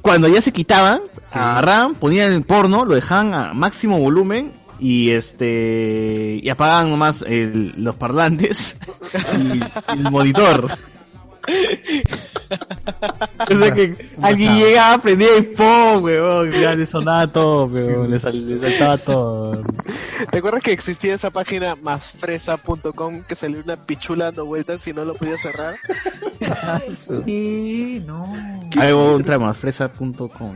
cuando 0.01 0.27
ya 0.27 0.41
se 0.41 0.51
quitaban, 0.51 1.01
agarraban, 1.31 1.93
ponían 1.95 2.31
el 2.33 2.41
porno, 2.43 2.83
lo 2.83 2.95
dejaban 2.95 3.33
a 3.35 3.53
máximo 3.53 3.99
volumen 3.99 4.51
y 4.79 5.11
este 5.11 6.39
y 6.41 6.49
apagaban 6.49 6.89
nomás 6.89 7.21
el- 7.27 7.73
los 7.77 7.95
parlantes 7.95 8.75
y 9.53 9.93
el 9.93 10.11
monitor. 10.11 10.67
O 13.51 13.55
sea 13.55 13.71
que 13.73 13.95
alguien 14.21 14.55
llegaba, 14.55 14.97
prendía 15.01 15.27
el 15.37 15.55
phone, 15.55 16.03
weón, 16.03 16.51
ya 16.51 16.75
le 16.75 16.85
sonaba 16.85 17.27
todo, 17.27 17.65
weón, 17.65 18.09
le, 18.09 18.19
sal- 18.19 18.47
le 18.47 18.59
saltaba 18.59 18.97
todo. 18.97 19.61
¿Te 20.31 20.37
acuerdas 20.39 20.61
que 20.63 20.71
existía 20.71 21.13
esa 21.13 21.29
página 21.29 21.75
másfresa.com 21.75 23.23
que 23.23 23.35
salió 23.35 23.59
una 23.63 23.77
pichula 23.77 24.25
dando 24.25 24.45
vueltas 24.45 24.87
y 24.87 24.93
no 24.93 25.05
lo 25.05 25.13
podía 25.15 25.37
cerrar? 25.37 25.75
Sí, 26.95 28.03
no. 28.05 28.33
Algo 28.79 29.15
ultramasfresa.com. 29.15 30.55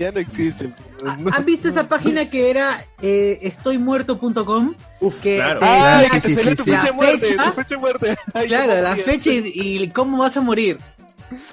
Ya 0.00 0.10
no 0.12 0.18
existe. 0.18 0.70
¿Han 1.04 1.44
visto 1.44 1.68
esa 1.68 1.86
página 1.86 2.24
que 2.24 2.48
era 2.48 2.82
eh, 3.02 3.38
estoymuerto.com? 3.42 4.74
Que 5.22 5.34
claro. 5.36 5.60
Ah, 5.62 6.02
que 6.10 6.20
te 6.22 6.30
salió 6.30 6.56
tu 6.56 6.64
la 6.64 6.78
fecha 6.78 6.86
de 6.86 6.92
muerte, 6.92 7.26
fecha, 7.26 7.44
tu 7.44 7.52
fecha 7.52 7.74
de 7.74 7.80
muerte. 7.82 8.16
Ay, 8.34 8.48
Claro, 8.48 8.72
¿cómo 8.72 8.82
la 8.82 8.96
fecha 8.96 9.30
y, 9.30 9.52
y 9.54 9.88
cómo 9.90 10.16
vas 10.18 10.38
a 10.38 10.40
morir. 10.40 10.78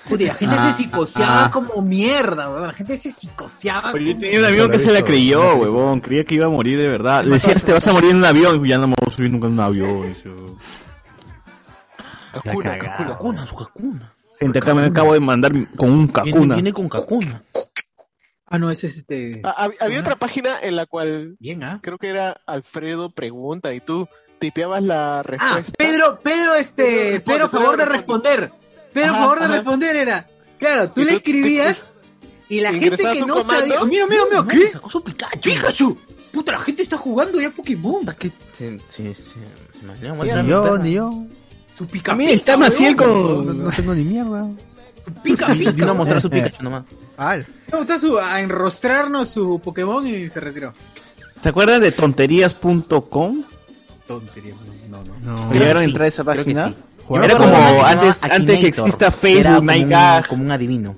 Y 0.09 0.17
la 0.23 0.33
gente 0.33 0.55
Ah, 0.57 0.71
se 0.71 0.81
psicoseaba 0.81 1.45
ah. 1.45 1.51
como 1.51 1.81
mierda, 1.81 2.49
weón. 2.49 2.67
La 2.67 2.73
gente 2.73 2.95
se 2.95 3.11
psicoseaba. 3.11 3.91
Oye, 3.91 4.05
yo 4.05 4.11
como- 4.13 4.21
tenía 4.21 4.39
un 4.39 4.45
amigo 4.45 4.69
que 4.69 4.79
se 4.79 4.93
la 4.93 5.01
creyó, 5.03 5.55
huevón, 5.55 5.99
creía 5.99 6.23
que 6.23 6.35
iba 6.35 6.45
a 6.45 6.49
morir 6.49 6.77
de 6.77 6.87
verdad. 6.87 7.25
Le 7.25 7.31
decías, 7.31 7.65
te 7.65 7.73
vas 7.73 7.85
a 7.89 7.91
morir 7.91 8.11
en 8.11 8.15
un 8.17 8.25
avión, 8.25 8.65
y 8.65 8.69
ya 8.69 8.77
no 8.77 8.87
me 8.87 8.95
voy 8.97 9.11
a 9.11 9.15
subir 9.15 9.29
nunca 9.29 9.47
en 9.47 9.53
un 9.53 9.59
avión. 9.59 10.15
yo- 10.23 10.57
Kakuna. 12.31 12.77
Kakuna. 12.77 13.07
Kakuna, 13.09 13.45
su 13.45 13.55
Kakuna. 13.55 14.13
Gente, 14.39 14.59
acá 14.59 14.73
me 14.73 14.85
acabo 14.85 15.11
de 15.13 15.19
mandar 15.19 15.51
con 15.75 15.91
un 15.91 16.07
Viene, 16.07 16.13
cacuna. 16.31 16.55
viene 16.55 16.71
con 16.73 16.87
Kakuna. 16.87 17.41
Ah, 18.49 18.57
no, 18.59 18.71
ese 18.71 18.87
es 18.87 18.97
este. 18.97 19.41
Ah, 19.43 19.67
hab- 19.67 19.75
había 19.81 19.99
otra 19.99 20.15
página 20.15 20.51
en 20.61 20.75
la 20.77 20.85
cual 20.85 21.35
Bien, 21.39 21.63
¿ah? 21.63 21.79
creo 21.83 21.97
que 21.97 22.07
era 22.07 22.39
Alfredo 22.45 23.09
pregunta 23.09 23.73
y 23.73 23.81
tú 23.81 24.07
tipeabas 24.39 24.81
la 24.83 25.19
Ah, 25.19 25.23
respuesta. 25.23 25.73
Pedro, 25.77 26.19
Pedro, 26.21 26.55
este, 26.55 26.83
Pedro 26.85 27.19
responde, 27.19 27.21
Pedro, 27.25 27.49
favor 27.49 27.77
de 27.77 27.85
responder. 27.85 28.51
Pedro, 28.93 29.09
Ajá, 29.11 29.19
favor 29.19 29.39
de 29.41 29.47
responder 29.47 29.95
era. 29.97 30.25
Claro, 30.59 30.89
tú 30.91 31.01
Y 31.01 31.05
le 31.05 31.13
escribías 31.15 31.89
y 32.49 32.61
la 32.61 32.71
gente 32.71 32.95
que 32.95 33.19
no 33.21 33.33
comando. 33.35 33.53
sabía. 33.75 33.83
Mira, 33.85 34.07
mira, 34.07 34.23
mira, 34.31 34.45
¿qué? 34.49 34.69
Sacó 34.69 34.89
su 34.89 35.03
Pikachu. 35.03 35.39
Pikachu. 35.41 35.97
Puta, 36.31 36.53
la 36.53 36.59
gente 36.59 36.83
está 36.83 36.97
jugando 36.97 37.41
ya 37.41 37.49
Pokémon. 37.49 38.05
Sí, 38.21 38.31
sí, 38.53 38.77
sí. 38.87 39.13
sí. 39.13 39.33
Me 39.83 39.93
Ni 40.09 40.15
muestra- 40.15 40.43
yo, 40.45 40.77
ni 40.77 40.93
yo. 40.93 41.25
Su 41.77 41.85
pica 41.85 42.11
También 42.11 42.31
está 42.31 42.55
Maciel 42.57 42.95
No, 42.95 43.03
con... 43.03 43.63
no 43.65 43.71
tengo 43.71 43.93
ni 43.93 44.03
mierda. 44.03 44.47
pica 45.23 45.47
pica. 45.53 45.71
Vino 45.71 45.91
a 45.91 45.93
mostrar 45.93 46.21
su 46.21 46.27
eh. 46.27 46.31
Pikachu 46.31 46.63
nomás. 46.63 46.85
Al. 47.17 47.45
No, 47.71 47.81
está 47.81 47.99
su, 47.99 48.17
a 48.19 48.39
enrostrarnos 48.41 49.29
su 49.29 49.59
Pokémon 49.63 50.05
y 50.07 50.29
se 50.29 50.39
retiró. 50.39 50.73
¿Se 51.41 51.49
acuerdan 51.49 51.81
de 51.81 51.91
tonterías.com? 51.91 53.43
Tontería, 54.07 54.53
no, 54.89 55.03
no. 55.03 55.19
No. 55.47 55.51
¿Llegaron 55.53 55.81
a 55.81 55.85
entrar 55.85 56.05
a 56.05 56.07
esa 56.07 56.23
página? 56.23 56.69
sí. 56.69 56.75
Era 57.23 57.37
como 57.37 57.55
antes- 57.85 58.21
antes 58.23 58.45
que 58.59 58.65
Akinator, 58.65 58.65
exista 58.65 59.11
Facebook, 59.11 59.39
era 59.39 59.55
como 59.55 59.71
un- 59.71 59.89
Gag. 59.89 60.27
Como 60.27 60.43
un 60.43 60.51
adivino. 60.51 60.95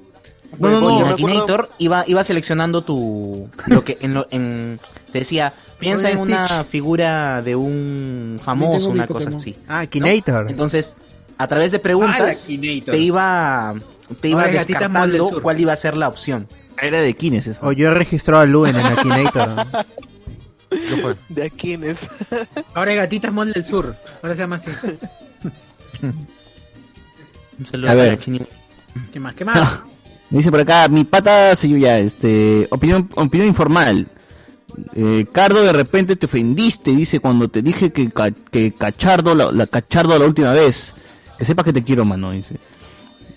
No, 0.58 0.70
no, 0.72 0.78
Y 0.78 0.82
no, 0.82 0.90
acuerdo- 0.90 1.14
Akinator 1.14 1.70
iba, 1.78 2.04
iba 2.08 2.24
seleccionando 2.24 2.84
tu. 2.84 3.48
Lo 3.68 3.84
que 3.86 3.98
en 4.02 4.14
lo, 4.16 4.28
en, 4.32 4.80
te 5.12 5.20
decía, 5.20 5.54
piensa 5.78 6.10
en 6.10 6.18
una 6.18 6.46
Stitch. 6.48 6.66
figura 6.66 7.42
de 7.44 7.56
un 7.56 8.40
famoso, 8.44 8.90
una 8.90 9.06
cosa 9.08 9.30
así. 9.30 9.56
Ah, 9.68 9.86
Kinator. 9.86 10.50
Entonces, 10.50 10.96
a 11.38 11.46
través 11.48 11.72
de 11.72 11.80
preguntas, 11.80 12.44
Akinator. 12.46 12.96
te 12.96 13.00
iba, 13.02 13.76
te 14.22 14.30
iba 14.30 14.46
del 14.46 14.54
descartando 14.54 15.42
cuál 15.42 15.60
iba 15.60 15.74
a 15.74 15.76
ser 15.76 15.98
la 15.98 16.08
opción. 16.08 16.48
Era 16.82 17.02
de 17.02 17.14
Kines 17.14 17.48
eso. 17.48 17.60
O 17.64 17.72
yo 17.72 17.90
he 17.90 17.94
registrado 17.94 18.42
a 18.42 18.46
Lu 18.46 18.66
en 18.66 18.76
el 18.76 18.86
Akinator. 18.86 19.66
De 21.30 21.46
aquí 21.46 21.74
en 21.74 21.84
es. 21.84 22.10
Ahora 22.74 22.92
es 22.92 22.98
Gatitas 22.98 23.34
Mall 23.34 23.52
del 23.52 23.66
Sur. 23.66 23.96
Ahora 24.22 24.36
se 24.36 24.42
llama 24.42 24.56
así. 24.58 24.70
Un 27.58 27.66
saludo 27.66 27.92
A 27.92 27.94
ver. 27.96 28.18
¿Qué 28.18 29.20
más? 29.20 29.34
¿Qué 29.34 29.46
más? 29.46 29.82
Me 30.30 30.38
dice 30.38 30.52
por 30.52 30.60
acá, 30.60 30.88
mi 30.88 31.04
pata 31.04 31.56
se 31.56 31.68
ya, 31.80 32.00
este, 32.00 32.68
opinión, 32.72 33.10
opinión 33.16 33.48
informal. 33.48 34.08
Eh, 34.96 35.26
Cardo, 35.32 35.64
de 35.64 35.74
repente 35.74 36.16
te 36.16 36.28
ofendiste, 36.28 36.92
dice, 36.92 37.20
cuando 37.20 37.50
te 37.50 37.62
dije 37.62 37.92
que, 37.92 38.12
que 38.52 38.72
cachardo, 38.72 39.34
la, 39.34 39.52
la 39.52 39.68
cachardo 39.68 40.18
la 40.18 40.26
última 40.26 40.52
vez. 40.52 40.94
Que 41.38 41.46
sepas 41.46 41.66
que 41.66 41.74
te 41.74 41.84
quiero, 41.84 42.06
mano, 42.06 42.32
dice. 42.32 42.58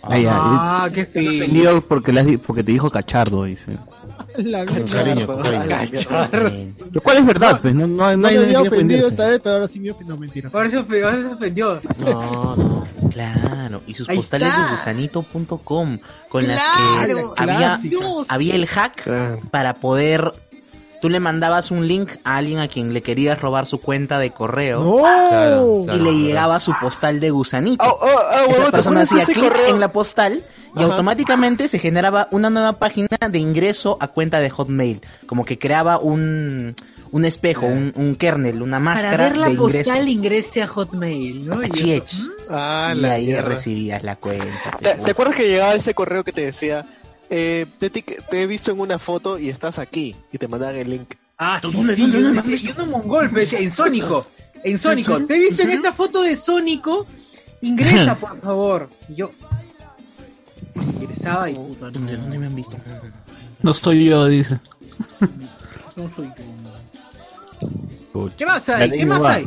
Ah, 0.03 0.19
ya, 0.19 0.33
Ah, 0.35 0.89
qué 0.93 1.03
ofendido 1.03 1.81
porque, 1.83 2.12
le 2.12 2.20
has 2.20 2.27
di- 2.27 2.37
porque 2.37 2.62
te 2.65 2.73
dijo 2.73 2.91
cachardo, 2.91 3.45
dice. 3.45 3.77
La 4.37 4.65
cariño, 4.65 5.27
con 5.27 5.43
cariño. 5.43 6.01
Lo 6.91 7.01
cual 7.03 7.19
es 7.19 7.27
verdad, 7.27 7.61
pues, 7.61 7.74
no, 7.74 7.87
no, 7.87 7.97
no 8.11 8.16
No 8.16 8.29
hay 8.29 8.39
me 8.39 8.45
había 8.45 8.61
ofendido 8.62 9.07
ofenderse. 9.07 9.09
esta 9.09 9.27
vez, 9.29 9.41
pero 9.43 9.55
ahora 9.57 9.69
sí 9.69 9.79
me 9.79 9.91
ofendió. 9.91 10.15
No, 10.15 10.20
mentira. 10.20 10.51
Ahora 10.53 10.70
se 10.70 10.79
ofendió. 10.79 11.07
Ahora 11.07 11.23
se 11.23 11.29
ofendió. 11.29 11.81
No, 11.99 12.57
no. 12.57 12.87
Claro, 13.11 13.83
y 13.87 13.95
sus 13.95 14.09
Ahí 14.09 14.16
postales 14.16 14.49
está. 14.49 14.65
de 14.65 14.73
gusanito.com 14.73 15.99
con 16.29 16.45
Claro, 16.45 16.53
las 17.07 17.35
que 17.35 17.43
había, 17.43 17.81
había 18.29 18.55
el 18.55 18.66
hack 18.66 19.09
para 19.51 19.74
poder 19.74 20.33
tú 21.03 21.11
le 21.11 21.20
mandabas 21.20 21.70
un 21.70 21.87
link 21.87 22.09
a 22.24 22.37
alguien 22.39 22.61
a 22.61 22.69
quien 22.69 22.95
le 22.95 23.03
querías 23.03 23.39
robar 23.41 23.66
su 23.66 23.79
cuenta 23.81 24.19
de 24.19 24.31
correo 24.31 24.81
¡No! 24.83 24.99
Claro, 25.03 25.85
y 25.93 25.99
le 26.01 26.15
llegaba 26.16 26.59
su 26.61 26.73
postal 26.81 27.20
de 27.20 27.31
gusanito. 27.31 27.85
Oh, 27.85 27.99
oh, 28.01 28.07
oh, 28.07 28.31
Esa 28.31 28.47
huevón, 28.47 28.65
¿te 28.66 28.70
persona 28.73 29.01
hacía 29.03 29.23
ese 29.23 29.33
clic 29.35 29.49
correo? 29.51 29.66
en 29.74 29.81
la 29.81 29.93
postal 29.93 30.43
y 30.74 30.79
Ajá. 30.79 30.87
automáticamente 30.87 31.69
se 31.69 31.79
generaba 31.79 32.29
una 32.31 32.49
nueva 32.49 32.73
página 32.74 33.09
de 33.31 33.39
ingreso 33.39 33.99
a 34.01 34.09
cuenta 34.09 34.41
de 34.41 34.49
Hotmail. 34.49 35.03
Como 35.27 35.45
que 35.45 35.59
creaba 35.59 35.99
un, 35.99 36.74
un 37.11 37.24
espejo, 37.27 37.66
un, 37.66 37.93
un 37.95 38.15
kernel, 38.15 38.62
una 38.62 38.79
Para 38.79 38.85
máscara 38.85 39.24
ver 39.29 39.37
la 39.37 39.47
de 39.49 39.53
ingreso. 39.55 39.91
postal 39.91 40.09
ingrese 40.09 40.62
a 40.62 40.66
Hotmail, 40.69 41.47
¿no? 41.47 41.62
Y 41.62 42.03
Ah, 42.49 42.93
Y 42.97 43.01
la 43.01 43.12
ahí 43.12 43.35
recibías 43.35 44.03
la 44.03 44.16
cuenta. 44.16 44.79
¿Te, 44.81 44.95
te 44.95 45.11
acuerdas 45.11 45.37
que 45.37 45.47
llegaba 45.49 45.74
ese 45.74 45.95
correo 45.95 46.23
que 46.24 46.33
te 46.33 46.45
decía, 46.45 46.87
eh, 47.34 47.66
te, 47.78 47.88
te- 47.90 48.02
te 48.02 48.42
he 48.42 48.46
visto 48.46 48.70
en 48.72 48.78
una 48.80 48.98
foto 48.98 49.38
y 49.38 49.48
estás 49.48 49.78
aquí? 49.78 50.14
Y 50.32 50.38
te 50.38 50.46
mandaban 50.48 50.76
el 50.76 50.90
link. 50.90 51.14
Ah, 51.38 51.59
sí, 51.62 51.72
¿Dónde, 51.72 51.96
sí, 51.96 52.02
dónde? 52.10 52.42
decía, 52.42 52.56
yo 52.56 52.74
no 52.84 52.86
mongol, 52.86 53.28
pero 53.30 53.40
decía, 53.40 53.59
en 53.60 53.70
Sónico, 53.70 54.26
en 54.62 54.76
Sónico, 54.78 55.18
¿te 55.24 55.38
viste 55.38 55.62
en 55.62 55.70
esta 55.70 55.92
foto 55.92 56.22
de 56.22 56.36
Sónico? 56.36 57.06
Ingresa, 57.62 58.16
por 58.20 58.38
favor. 58.40 58.90
Y 59.09 59.14
yo 59.16 59.30
ingresaba 61.00 61.48
y 61.50 61.54
puta, 61.54 61.86
no, 61.86 61.90
¿Dónde, 61.92 62.16
dónde 62.16 62.38
me 62.38 62.46
han 62.46 62.54
visto? 62.54 62.76
No 63.62 63.72
soy 63.72 64.04
yo, 64.06 64.26
dice. 64.26 64.60
no 65.96 66.10
soy 66.14 66.26
yo. 66.38 66.72
¿Qué 68.36 68.47
más 68.47 68.68
hay? 68.68 68.90
¿Qué 68.90 69.06
más 69.06 69.22
hay? 69.22 69.47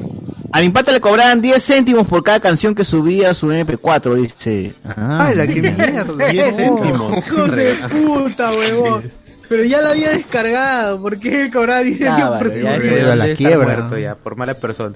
A 0.52 0.62
mi 0.62 0.70
pata 0.70 0.92
le 0.92 1.02
cobraban 1.02 1.42
10 1.42 1.62
céntimos 1.66 2.08
por 2.08 2.24
cada 2.24 2.40
canción 2.40 2.74
que 2.76 2.84
subía 2.86 3.32
a 3.32 3.34
su 3.34 3.48
MP4, 3.48 4.16
dice. 4.16 4.74
Ah, 4.86 5.28
¡Hala, 5.28 5.48
qué 5.48 5.62
mierda! 5.62 6.30
10 6.32 6.56
céntimos. 6.56 7.18
Hijos 7.28 7.52
de 7.56 7.74
puta, 7.92 8.52
huevón. 8.52 9.04
Pero 9.50 9.64
ya 9.66 9.82
la 9.82 9.92
había 9.92 10.10
descargado. 10.12 11.02
¿Por 11.02 11.20
qué 11.20 11.52
cobraba 11.52 11.82
10 11.82 12.02
Ah, 12.02 12.06
céntimos 12.06 12.30
vale, 12.32 12.50
por 12.50 12.62
ya 12.62 12.76
su- 12.78 12.82
se 12.82 12.88
ido 12.88 12.96
a 13.12 13.16
debe 13.16 13.16
la 13.30 13.36
quiebra. 13.36 13.66
muerto 13.78 13.98
ya, 13.98 14.16
por 14.16 14.36
mala 14.38 14.54
persona. 14.54 14.96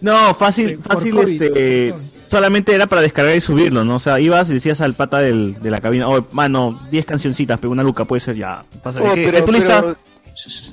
No, 0.00 0.34
fácil, 0.34 0.78
fácil, 0.82 1.12
COVID, 1.14 1.42
este, 1.42 1.94
solamente 2.26 2.74
era 2.74 2.86
para 2.86 3.02
descargar 3.02 3.36
y 3.36 3.40
subirlo, 3.42 3.84
¿no? 3.84 3.96
O 3.96 3.98
sea, 3.98 4.18
ibas 4.18 4.48
y 4.48 4.54
decías 4.54 4.80
al 4.80 4.94
pata 4.94 5.18
del, 5.18 5.60
de 5.60 5.70
la 5.70 5.78
cabina, 5.78 6.08
oh, 6.08 6.26
mano, 6.32 6.80
10 6.90 7.04
cancioncitas, 7.04 7.58
pero 7.60 7.70
una 7.70 7.82
luca 7.82 8.06
puede 8.06 8.20
ser 8.20 8.34
ya. 8.36 8.62
Pasa, 8.82 9.00
Oh, 9.02 9.12
pero- 9.14 9.36
¿Es 9.38 9.44
tu 9.44 9.52
lista? 9.52 9.82
pero- 9.82 9.96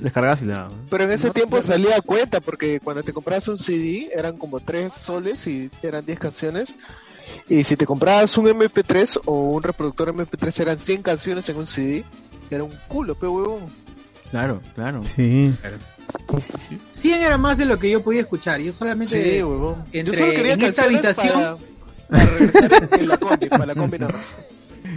Descargas 0.00 0.42
y 0.42 0.46
la... 0.46 0.68
Pero 0.90 1.04
en 1.04 1.10
ese 1.10 1.30
tiempo 1.30 1.60
salía 1.62 1.96
a 1.96 2.00
cuenta, 2.00 2.40
porque 2.40 2.80
cuando 2.80 3.02
te 3.02 3.12
comprabas 3.12 3.48
un 3.48 3.58
CD 3.58 4.08
eran 4.14 4.36
como 4.36 4.60
3 4.60 4.92
soles 4.92 5.46
y 5.46 5.70
eran 5.82 6.04
10 6.06 6.18
canciones. 6.18 6.76
Y 7.48 7.64
si 7.64 7.76
te 7.76 7.84
comprabas 7.86 8.36
un 8.38 8.46
MP3 8.46 9.20
o 9.26 9.32
un 9.50 9.62
reproductor 9.62 10.14
MP3 10.14 10.60
eran 10.60 10.78
100 10.78 11.02
canciones 11.02 11.48
en 11.48 11.56
un 11.58 11.66
CD, 11.66 12.04
era 12.50 12.64
un 12.64 12.72
culo, 12.88 13.14
pe 13.14 13.26
huevón. 13.26 13.70
Claro, 14.30 14.60
claro. 14.74 15.02
Sí. 15.04 15.54
100 16.90 17.22
era 17.22 17.38
más 17.38 17.58
de 17.58 17.64
lo 17.66 17.78
que 17.78 17.90
yo 17.90 18.02
podía 18.02 18.20
escuchar. 18.20 18.60
Yo 18.60 18.72
solamente. 18.72 19.36
Sí, 19.36 19.42
huevón. 19.42 19.84
Yo 19.92 20.00
entre- 20.00 20.16
solo 20.16 20.32
quería 20.32 20.54
en 20.54 20.62
esta 20.62 20.84
habitación. 20.84 21.32
para, 21.34 21.56
para 22.08 22.24
regresar 22.38 22.88
en 23.00 23.08
la 23.08 23.16
combi, 23.18 23.48
para 23.48 23.66
la 23.66 23.74
combi 23.74 23.98
nada 23.98 24.12
más. 24.12 24.34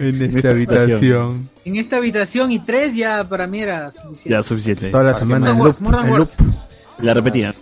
En 0.01 0.21
esta 0.21 0.37
esta 0.37 0.49
habitación. 0.49 1.49
En 1.63 1.75
esta 1.75 1.97
habitación 1.97 2.51
y 2.51 2.59
3 2.59 2.95
ya 2.95 3.23
para 3.29 3.45
mí 3.45 3.61
era 3.61 3.91
suficiente. 3.91 4.29
Ya, 4.29 4.43
suficiente. 4.43 4.89
Toda 4.89 5.03
la 5.03 5.13
semana 5.13 5.51
en 5.51 5.59
loop. 5.59 5.79
more 5.79 5.97
en 5.99 6.07
loop. 6.17 6.29
words. 6.39 6.55
La 6.99 7.13
repetía. 7.13 7.53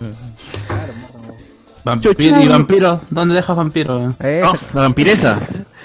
Vampiro 1.84 2.42
y 2.42 2.48
vampiro. 2.48 3.02
¿Dónde 3.10 3.36
dejas 3.36 3.56
vampiro? 3.56 4.16
Eh, 4.22 4.42
No, 4.44 4.54
la 4.74 4.82
vampiresa. 4.82 5.40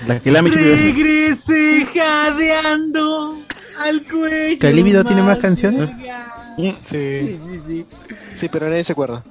La 0.07 0.21
que 0.21 0.31
la 0.31 0.43
me 0.43 0.51
Regrese 0.51 1.87
jadeando 1.95 3.39
al 3.81 4.03
cuello. 4.03 4.59
¿Que 4.61 4.69
el 4.69 5.05
tiene 5.05 5.23
más 5.23 5.39
canciones? 5.39 5.91
Sí, 6.57 6.75
Sí, 6.79 7.39
sí, 7.51 7.61
sí. 7.67 7.87
sí, 8.35 8.49
pero 8.49 8.69
nadie 8.69 8.85
se 8.85 8.93
acuerda. 8.93 9.25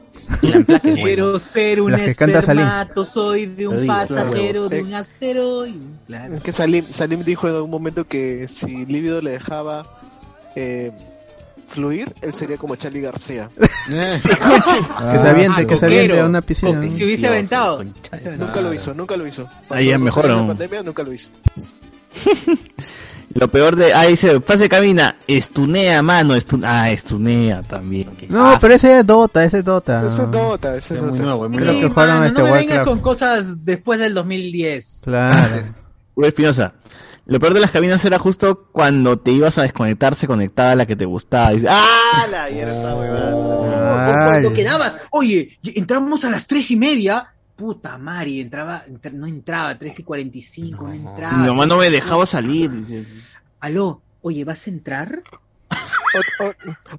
Quiero 0.81 1.39
ser 1.39 1.81
un 1.81 1.91
Salim. 1.91 2.09
espermatozoide, 2.09 3.63
Lo 3.63 3.71
un 3.71 3.81
digo, 3.81 3.93
pasajero 3.93 4.69
de 4.69 4.83
un 4.83 4.93
asteroide. 4.93 5.79
Claro. 6.07 6.35
Es 6.35 6.41
que 6.41 6.51
Salim, 6.51 6.85
Salim 6.89 7.23
dijo 7.23 7.47
en 7.47 7.55
algún 7.55 7.71
momento 7.71 8.05
que 8.05 8.47
si 8.47 8.85
Líbido 8.85 9.21
le 9.21 9.31
dejaba 9.31 9.83
eh, 10.55 10.91
fluir, 11.65 12.13
él 12.21 12.33
sería 12.33 12.57
como 12.57 12.75
Charlie 12.75 13.01
García. 13.01 13.49
que 13.57 14.17
se 14.17 15.29
aviente, 15.29 15.67
que 15.67 15.77
se 15.77 15.85
aviente 15.85 16.19
a 16.19 16.25
una 16.25 16.41
piscina. 16.41 16.91
Si 16.91 17.03
hubiese 17.03 17.27
aventado. 17.27 17.83
Nunca 18.37 18.61
lo 18.61 18.73
hizo, 18.73 18.93
nunca 18.93 19.17
lo 19.17 19.27
hizo. 19.27 19.45
Pasó 19.67 19.75
Ahí 19.75 19.87
de 19.87 19.97
¿no? 19.97 20.47
pandemia, 20.47 20.83
nunca 20.83 21.03
lo 21.03 21.13
hizo. 21.13 21.29
Lo 23.35 23.47
peor 23.47 23.75
de... 23.75 23.93
Ah, 23.93 24.03
dice, 24.05 24.39
fase 24.41 24.69
camina, 24.69 25.15
estunea, 25.27 26.01
mano, 26.03 26.35
estun... 26.35 26.63
Ah, 26.63 26.91
estunea 26.91 27.61
también. 27.63 28.09
No, 28.29 28.43
fácil. 28.43 28.57
pero 28.61 28.73
ese 28.75 28.99
es 28.99 29.05
Dota, 29.07 29.43
ese 29.43 29.57
es 29.57 29.63
Dota. 29.63 30.05
Eso 30.05 30.23
es 30.23 30.31
Dota, 30.31 30.75
eso 30.75 30.93
es 30.93 30.99
Es 30.99 31.01
muy 31.05 31.11
Dota. 31.17 31.23
nuevo, 31.23 31.45
es 31.45 31.51
muy 31.51 31.63
nuevo. 31.63 31.79
que 31.79 31.87
jugaron 31.87 32.13
mano, 32.15 32.25
este 32.27 32.39
no 32.41 32.45
me 32.45 32.51
Warcraft. 32.51 32.69
vengas 32.71 32.87
con 32.87 32.99
cosas 32.99 33.65
después 33.65 33.99
del 33.99 34.13
2010. 34.13 35.01
Claro. 35.03 35.47
Uy, 36.15 36.27
Espinosa. 36.27 36.73
Lo 37.25 37.39
peor 37.39 37.53
de 37.53 37.61
las 37.61 37.71
cabinas 37.71 38.03
era 38.05 38.19
justo 38.19 38.67
cuando 38.71 39.17
te 39.17 39.31
ibas 39.31 39.57
a 39.57 39.61
desconectar, 39.63 40.13
se 40.13 40.27
conectaba 40.27 40.75
la 40.75 40.85
que 40.85 40.95
te 40.97 41.05
gustaba. 41.05 41.51
Y 41.53 41.55
dices, 41.55 41.69
¡Ah, 41.71 42.25
la 42.29 42.49
mierda, 42.49 42.95
huevada! 42.95 43.35
O 43.35 44.27
Cuando 44.27 44.53
quedabas, 44.53 44.97
oye, 45.11 45.57
entramos 45.75 46.23
a 46.25 46.29
las 46.29 46.45
tres 46.47 46.69
y 46.69 46.75
media. 46.75 47.33
Puta 47.55 47.97
Mari, 47.97 48.41
entraba, 48.41 48.83
entra- 48.87 49.11
no 49.11 49.27
entraba, 49.27 49.77
3 49.77 49.99
y 49.99 50.03
45, 50.03 50.87
no 50.87 50.93
entraba. 50.93 51.37
Mi 51.37 51.47
mamá 51.47 51.65
no 51.65 51.77
me 51.77 51.89
dejaba 51.89 52.25
salir. 52.25 52.71
Aló, 53.59 54.01
oye, 54.21 54.43
¿vas 54.43 54.65
a 54.67 54.69
entrar? 54.71 55.21
O, 55.69 56.43
o- 56.45 56.49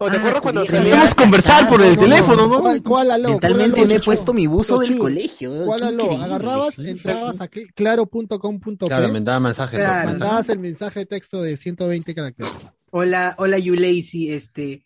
o 0.07 0.11
te 0.11 0.17
Ah, 0.17 0.19
acuerdas 0.19 0.43
cuando 0.43 0.61
podía- 0.63 0.71
salía 0.73 0.91
Podíamos 0.93 1.15
conversar 1.15 1.69
por 1.69 1.81
el 1.83 1.97
teléfono, 1.97 2.49
¿no? 2.49 2.61
¿Cuál, 2.61 2.83
cuál 2.83 3.11
aló? 3.13 3.29
Mentalmente 3.31 3.77
¿Cuál 3.77 3.89
me 3.89 3.95
he 3.95 4.01
puesto 4.01 4.33
mi 4.35 4.47
buzo 4.49 4.79
del 4.79 4.99
colegio. 4.99 5.65
¿Cuál 5.67 5.83
aló? 5.85 6.11
Agarrabas, 6.21 6.79
entrabas 6.81 7.41
a 7.41 7.49
cl- 7.51 7.73
claro.com.p, 7.75 8.87
Claro, 8.87 9.09
me 9.13 9.21
daba 9.21 9.39
mensajes. 9.41 9.79
Claro. 9.79 10.09
mandabas 10.09 10.49
el 10.49 10.59
mensaje 10.59 11.01
de 11.01 11.07
texto 11.07 11.43
de 11.43 11.57
120 11.57 12.13
caracteres. 12.15 12.53
Hola, 12.91 13.35
hola, 13.39 13.59
you 13.59 13.75
lazy, 13.75 14.33
este. 14.33 14.85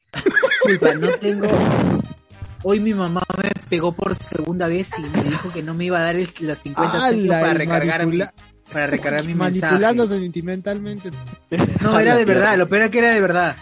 Disculpa, 0.67 0.95
no 0.95 1.09
tengo. 1.19 1.47
Hoy 2.63 2.81
mi 2.81 2.93
mamá 2.95 3.23
me 3.41 3.51
pegó 3.69 3.93
por 3.93 4.15
segunda 4.17 4.67
vez 4.69 4.91
y 4.99 5.03
me 5.03 5.23
dijo 5.25 5.53
que 5.53 5.63
no 5.63 5.75
me 5.75 5.85
iba 5.85 5.99
a 5.99 6.03
dar 6.03 6.17
el- 6.17 6.29
los 6.41 6.59
50 6.59 7.01
céntimos 7.01 7.37
para 7.41 7.55
recargar 7.55 8.07
mi, 8.07 8.19
manipula- 8.19 8.33
para 8.73 8.87
recargar 8.89 9.25
mi 9.25 9.35
mensaje. 9.35 9.61
Manipulándose 9.75 10.19
sentimentalmente. 10.21 11.11
No, 11.83 11.99
era 11.99 12.17
de 12.17 12.25
verdad, 12.25 12.59
lo 12.59 12.67
peor 12.69 12.83
era 12.83 12.91
que 12.91 12.99
era 12.99 13.11
de 13.15 13.21
verdad. 13.21 13.57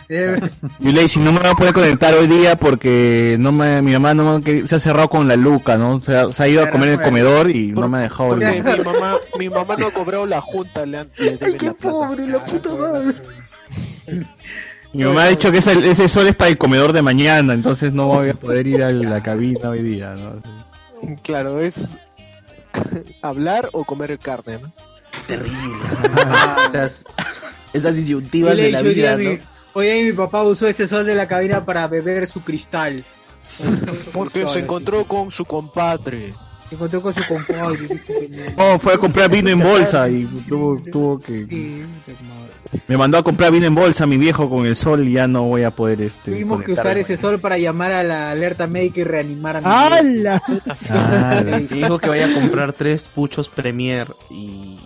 Y 0.81 0.93
le 0.93 1.03
dice, 1.03 1.21
no 1.21 1.31
me 1.33 1.39
voy 1.41 1.51
a 1.51 1.55
poder 1.55 1.75
conectar 1.75 2.15
hoy 2.15 2.27
día 2.27 2.57
porque 2.57 3.37
no 3.39 3.53
me, 3.53 3.83
mi 3.83 3.93
mamá 3.93 4.15
no 4.15 4.41
me- 4.41 4.67
se 4.67 4.75
ha 4.75 4.79
cerrado 4.79 5.09
con 5.09 5.29
la 5.29 5.37
luca, 5.37 5.77
¿no? 5.77 6.03
Se 6.03 6.17
ha, 6.17 6.31
se 6.33 6.43
ha 6.43 6.49
ido 6.49 6.63
a 6.65 6.71
comer 6.71 6.89
en 6.89 6.95
el 6.99 7.03
comedor 7.05 7.51
y 7.51 7.73
no 7.73 7.89
me 7.89 7.99
ha 7.99 8.01
dejado. 8.01 8.31
Porque 8.31 8.63
mi 8.63 8.81
mamá, 8.85 9.15
mi 9.39 9.49
mamá 9.51 9.77
no 9.77 9.87
ha 9.89 9.91
cobrado 9.93 10.27
la 10.27 10.41
junta, 10.41 10.85
le, 10.87 10.99
han, 10.99 11.09
le 11.19 11.37
deben 11.37 11.59
la 11.67 11.75
plata. 11.75 12.17
la 12.17 12.45
puta 12.45 12.75
madre. 12.75 13.15
Mi 14.97 15.05
mamá 15.05 15.25
ha 15.25 15.29
dicho 15.29 15.53
que 15.53 15.59
ese, 15.59 15.91
ese 15.91 16.09
sol 16.09 16.27
es 16.27 16.35
para 16.35 16.51
el 16.51 16.57
comedor 16.57 16.93
de 16.95 17.03
mañana, 17.03 17.53
entonces 17.53 17.93
no 17.93 18.07
voy 18.07 18.31
a 18.31 18.35
poder 18.35 18.67
ir 18.67 18.83
a 18.83 18.91
la 18.91 19.23
cabina 19.23 19.69
hoy 19.69 19.83
día, 19.83 20.15
¿no? 20.15 20.43
Claro, 21.23 21.61
es 21.61 21.99
hablar 23.23 23.69
o 23.73 23.85
comer 23.85 24.19
carne, 24.19 24.59
¿no? 24.59 24.73
Terrible. 25.27 25.77
esas, 26.69 27.05
esas 27.75 27.97
disyuntivas 27.97 28.57
de 28.57 28.71
la 28.71 28.83
vida, 28.83 29.17
¿no? 29.17 29.83
día 29.83 30.05
mi 30.05 30.13
papá 30.13 30.43
usó 30.43 30.67
ese 30.67 30.89
sol 30.89 31.05
de 31.05 31.15
la 31.15 31.29
cabina 31.29 31.67
para 31.67 31.87
beber 31.89 32.27
su 32.27 32.41
cristal. 32.41 33.05
Porque 34.13 34.47
se 34.47 34.61
encontró 34.61 35.05
con 35.05 35.31
su 35.31 35.45
compadre. 35.45 36.33
Se 36.69 36.75
encontró 36.75 37.01
con 37.01 37.15
su 37.15 37.23
compadre. 37.29 37.89
no. 38.57 38.73
No, 38.73 38.79
fue 38.79 38.95
a 38.95 38.99
comprar 38.99 39.31
vino 39.31 39.49
en 39.51 39.61
bolsa 39.61 40.09
y 40.09 40.25
tuvo, 40.49 40.81
tuvo 40.91 41.21
que... 41.21 41.47
Sí, 41.49 41.85
Me 42.89 42.97
mandó 42.97 43.19
a 43.19 43.23
comprar 43.23 43.53
vino 43.53 43.67
en 43.67 43.75
bolsa 43.75 44.07
mi 44.07 44.19
viejo 44.19 44.51
con 44.51 44.67
el 44.67 44.75
sol 44.75 45.07
y 45.07 45.13
ya 45.13 45.29
no 45.29 45.45
voy 45.45 45.63
a 45.63 45.71
poder 45.71 46.03
este... 46.03 46.33
Tuvimos 46.33 46.63
que 46.63 46.73
usar 46.73 46.99
ese 46.99 47.17
sol 47.17 47.39
para 47.39 47.57
llamar 47.57 47.93
a 47.93 48.03
la 48.03 48.31
alerta 48.33 48.67
médica 48.67 49.01
y 49.01 49.05
reanimar 49.05 49.59
a 49.59 49.61
mi 49.61 49.67
¡Hala! 49.69 50.43
Ah, 50.91 51.43
dijo 51.71 51.99
que 51.99 52.09
vaya 52.09 52.27
a 52.27 52.35
comprar 52.35 52.73
tres 52.73 53.09
puchos 53.09 53.49
Premier 53.49 54.15
y 54.31 54.77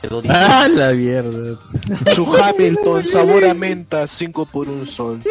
quedó 0.00 0.22
¡Ah, 0.28 0.68
la 0.68 0.92
mierda! 0.92 1.58
Su 2.14 2.26
Hamilton, 2.36 3.06
sabor 3.06 3.44
a 3.46 3.54
menta, 3.54 4.06
5 4.06 4.46
por 4.46 4.68
un 4.68 4.86
sol. 4.86 5.22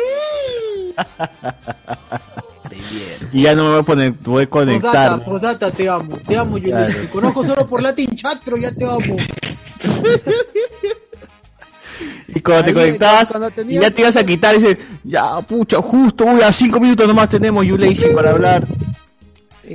Y 3.34 3.44
ya 3.44 3.56
no 3.56 3.64
me 3.66 3.70
voy 3.72 3.80
a 3.80 3.84
poner, 3.84 4.14
voy 4.24 4.44
a 4.44 4.50
conectar. 4.50 5.10
Posdata, 5.24 5.26
posdata, 5.26 5.72
te 5.72 5.90
amo, 5.90 6.18
te 6.28 6.38
amo, 6.38 6.58
yo 6.58 6.70
Claro. 6.70 6.92
te 6.94 7.08
conozco 7.10 7.46
solo 7.46 7.66
por 7.68 7.82
Latin 7.82 8.16
Chat, 8.16 8.42
pero 8.44 8.58
ya 8.58 8.72
te 8.72 8.86
amo. 8.86 9.18
Y 12.34 12.40
cuando 12.42 12.64
te 12.64 12.70
Ahí, 12.70 12.74
conectabas 12.74 13.30
cuando 13.30 13.52
y 13.68 13.74
ya 13.80 13.92
te 13.92 14.02
ibas 14.02 14.16
a 14.16 14.26
quitar 14.26 14.56
y 14.56 14.60
dices, 14.60 14.78
ya 15.04 15.42
pucha, 15.42 15.82
justo, 15.82 16.26
uy, 16.26 16.42
a 16.42 16.52
cinco 16.52 16.80
minutos 16.80 17.06
nomás 17.08 17.30
tenemos 17.30 17.66
You 17.66 17.78
Lazy 17.78 18.08
para 18.16 18.32
hablar. 18.32 18.66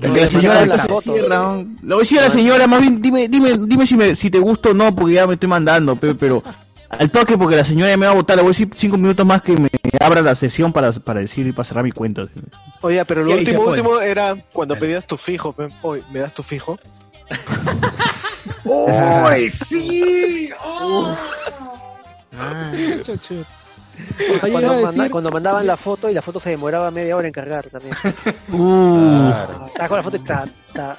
Porque 0.03 0.21
la 0.23 0.29
señora 0.29 0.67
la 0.67 0.77
la. 0.77 1.65
Lo 1.83 1.99
decía 1.99 2.23
la 2.23 2.31
señora, 2.31 2.67
más 2.67 2.81
bien, 2.81 3.01
dime, 3.01 3.29
dime, 3.29 3.53
dime 3.59 3.87
si 3.87 3.97
me, 3.97 4.17
si 4.17 4.31
te 4.31 4.39
gusta 4.39 4.71
o 4.71 4.75
no, 4.75 4.95
porque 4.95 5.15
ya 5.15 5.27
me 5.27 5.35
estoy 5.35 5.49
mandando, 5.49 5.97
pe- 5.97 6.15
pero 6.15 6.43
al 6.89 7.11
toque 7.11 7.37
porque 7.37 7.57
la 7.57 7.65
señora 7.65 7.91
ya 7.91 7.97
me 7.97 8.07
va 8.07 8.13
a 8.13 8.15
votar, 8.15 8.37
le 8.37 8.43
voy 8.43 8.51
a 8.51 8.53
decir 8.53 8.71
cinco 8.75 8.97
minutos 8.97 9.25
más 9.27 9.43
que 9.43 9.53
me 9.57 9.69
abra 10.01 10.21
la 10.23 10.35
sesión 10.35 10.73
para, 10.73 10.93
para 10.93 11.21
decir 11.21 11.47
y 11.47 11.53
para 11.53 11.65
cerrar 11.65 11.85
mi 11.85 11.93
cuenta. 11.93 12.27
Oye, 12.81 13.05
pero 13.05 13.25
lo 13.25 13.33
último, 13.33 13.63
último 13.63 14.01
era 14.01 14.37
cuando 14.53 14.77
pedías 14.79 15.07
tu 15.07 15.17
fijo. 15.17 15.55
Oye, 15.83 16.03
¿me 16.13 16.21
das 16.21 16.33
tu 16.35 16.43
fijo? 16.43 16.79
¡Uy, 18.65 19.51
sí! 19.51 20.51
Chuchu. 23.03 23.45
Cuando, 24.41 24.59
manda- 24.61 24.91
decir- 24.91 25.11
cuando 25.11 25.31
mandaban 25.31 25.67
la 25.67 25.77
foto 25.77 26.11
y 26.11 26.15
la 26.15 26.21
foto 26.23 26.39
se 26.39 26.51
demoraba 26.51 26.91
media 26.91 27.17
hora 27.17 27.27
en 27.27 27.33
cargar 27.33 27.69
también. 27.71 27.97
Uh, 28.53 29.31
Estaba 29.69 29.89
con 29.89 29.97
la 29.97 30.03
foto 30.03 30.17
y 30.19 30.21
ta, 30.21 30.47
ta. 30.75 30.97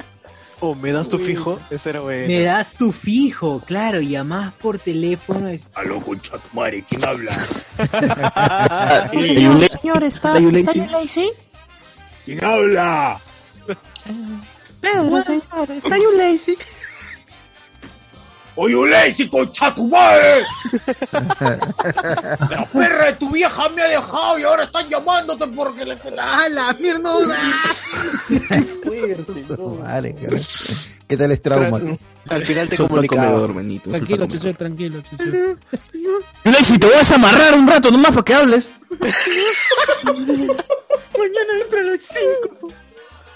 ¿O 0.60 0.74
me 0.74 0.92
das 0.92 1.10
tu 1.10 1.20
fijo? 1.20 1.60
Ese 1.70 1.92
era 1.92 2.00
bueno. 2.02 2.28
Me 2.28 2.42
das 2.42 2.74
tu 2.74 2.92
fijo, 2.92 3.62
claro, 3.66 4.02
llamás 4.02 4.54
por 4.54 4.80
teléfono. 4.80 5.48
es- 5.50 5.64
Aló, 5.76 6.00
concha 6.02 6.40
tu 6.40 6.56
madre, 6.56 6.84
¿quién 6.90 7.06
habla? 7.06 7.32
Señor, 9.12 10.04
¿está, 10.04 10.38
¿Está 10.38 10.40
¿está 10.40 10.74
Lazy? 10.74 10.80
You 10.80 10.86
Lazy? 10.92 11.32
¿Quién 12.26 12.44
habla? 12.44 13.22
Pedro, 14.82 15.22
señor, 15.24 15.72
¿está 15.72 15.98
You 15.98 16.12
Lazy? 16.18 16.58
Oye, 18.60 18.90
Lazy, 18.90 19.30
concha 19.30 19.74
tu 19.74 19.88
madre. 19.88 20.44
La 21.12 22.68
perra 22.74 23.06
de 23.06 23.14
tu 23.14 23.30
vieja 23.30 23.70
me 23.70 23.84
ha 23.84 23.88
dejado 23.88 24.40
y 24.40 24.44
ahora 24.44 24.64
están 24.64 24.90
llamándote 24.90 25.48
porque 25.48 25.86
le... 25.86 25.96
¡Ah, 26.18 26.50
la 26.50 26.74
mierda! 26.74 27.12
Madre. 29.80 30.16
¿Qué 31.08 31.18
tal 31.18 31.32
es 31.32 31.42
trauma? 31.44 31.80
Al 32.30 32.42
final 32.42 32.68
te 32.68 32.78
comunicaba. 32.78 33.48
Tranquilo, 33.84 34.28
chucho, 34.28 34.52
tranquilo, 34.56 35.02
chucho. 35.02 35.24
Lexi, 36.44 36.80
te 36.80 36.88
vas 36.88 37.12
a 37.12 37.16
amarrar 37.16 37.54
un 37.54 37.68
rato 37.68 37.92
nomás 37.92 38.12
para 38.12 38.24
que 38.24 38.34
hables. 38.34 38.74
Mañana 40.04 41.54
entra 41.62 41.80
a 41.80 41.84
las 41.84 42.02
5. 42.02 42.68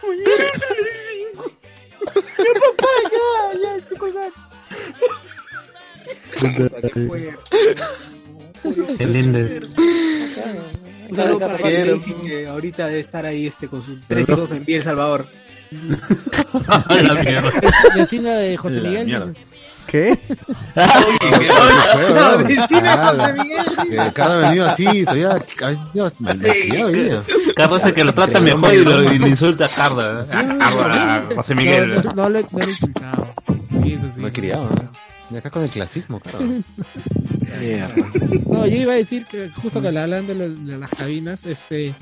Mañana 0.02 0.43
entra 0.45 0.45
a 0.45 0.48
las 0.48 0.61
5. 0.81 1.72
Ya, 2.02 2.52
papá, 2.60 2.88
ya, 3.11 3.60
ya, 3.61 3.76
estoy 3.76 3.98
colgando. 3.98 4.50
Un 11.10 11.15
saludo 11.15 11.39
para. 11.39 11.53
Lazy, 11.53 12.14
que 12.14 12.48
ahorita 12.48 12.88
debe 12.88 12.99
estar 12.99 13.26
ahí 13.26 13.48
este, 13.48 13.68
con 13.68 13.84
sus 13.84 13.99
tres 14.07 14.30
hijos 14.30 14.52
en 14.52 14.65
Villa 14.65 14.77
El 14.77 14.84
Salvador. 14.84 15.27
la 15.72 17.14
mierda. 17.14 17.52
Vecina 17.95 18.35
de 18.35 18.57
José 18.57 18.81
Miguel. 18.81 19.35
¿Qué? 19.88 20.18
La 20.76 22.38
vecina 22.38 23.07
José 23.07 23.34
Miguel. 23.34 23.65
Que 23.89 24.14
Carlos 24.14 24.38
ha 24.38 24.49
venido 24.49 24.65
así, 24.65 25.03
todavía. 25.03 25.38
Ay, 25.64 25.80
Dios, 25.93 26.22
malcriado 26.22 26.88
hoy 26.88 27.03
día. 27.03 27.22
Carlos 27.56 27.81
es 27.81 27.88
el 27.88 27.93
que 27.93 28.03
lo 28.03 28.14
trata 28.14 28.39
mejor 28.39 28.73
y, 28.73 29.18
le 29.18 29.27
insulta 29.27 29.65
a 29.65 29.69
Carlos. 29.69 30.30
José 31.35 31.56
Miguel. 31.56 32.03
No 32.15 32.30
le 32.30 32.39
he 32.39 32.69
insultado. 32.69 33.27
Eso 33.85 34.09
sí. 34.09 34.19
Me 34.19 34.29
he 34.29 34.31
criado, 34.31 34.69
¿no? 34.69 34.91
Y 35.31 35.37
acá 35.37 35.49
con 35.49 35.63
el 35.63 35.69
clasismo, 35.69 36.19
claro. 36.19 36.39
No, 38.49 38.65
yo 38.65 38.75
iba 38.77 38.93
a 38.93 38.97
decir 38.97 39.25
que 39.25 39.49
justo 39.49 39.81
que 39.81 39.87
hablando 39.87 40.33
de, 40.33 40.77
las 40.77 40.89
cabinas, 40.89 41.45
este, 41.45 41.93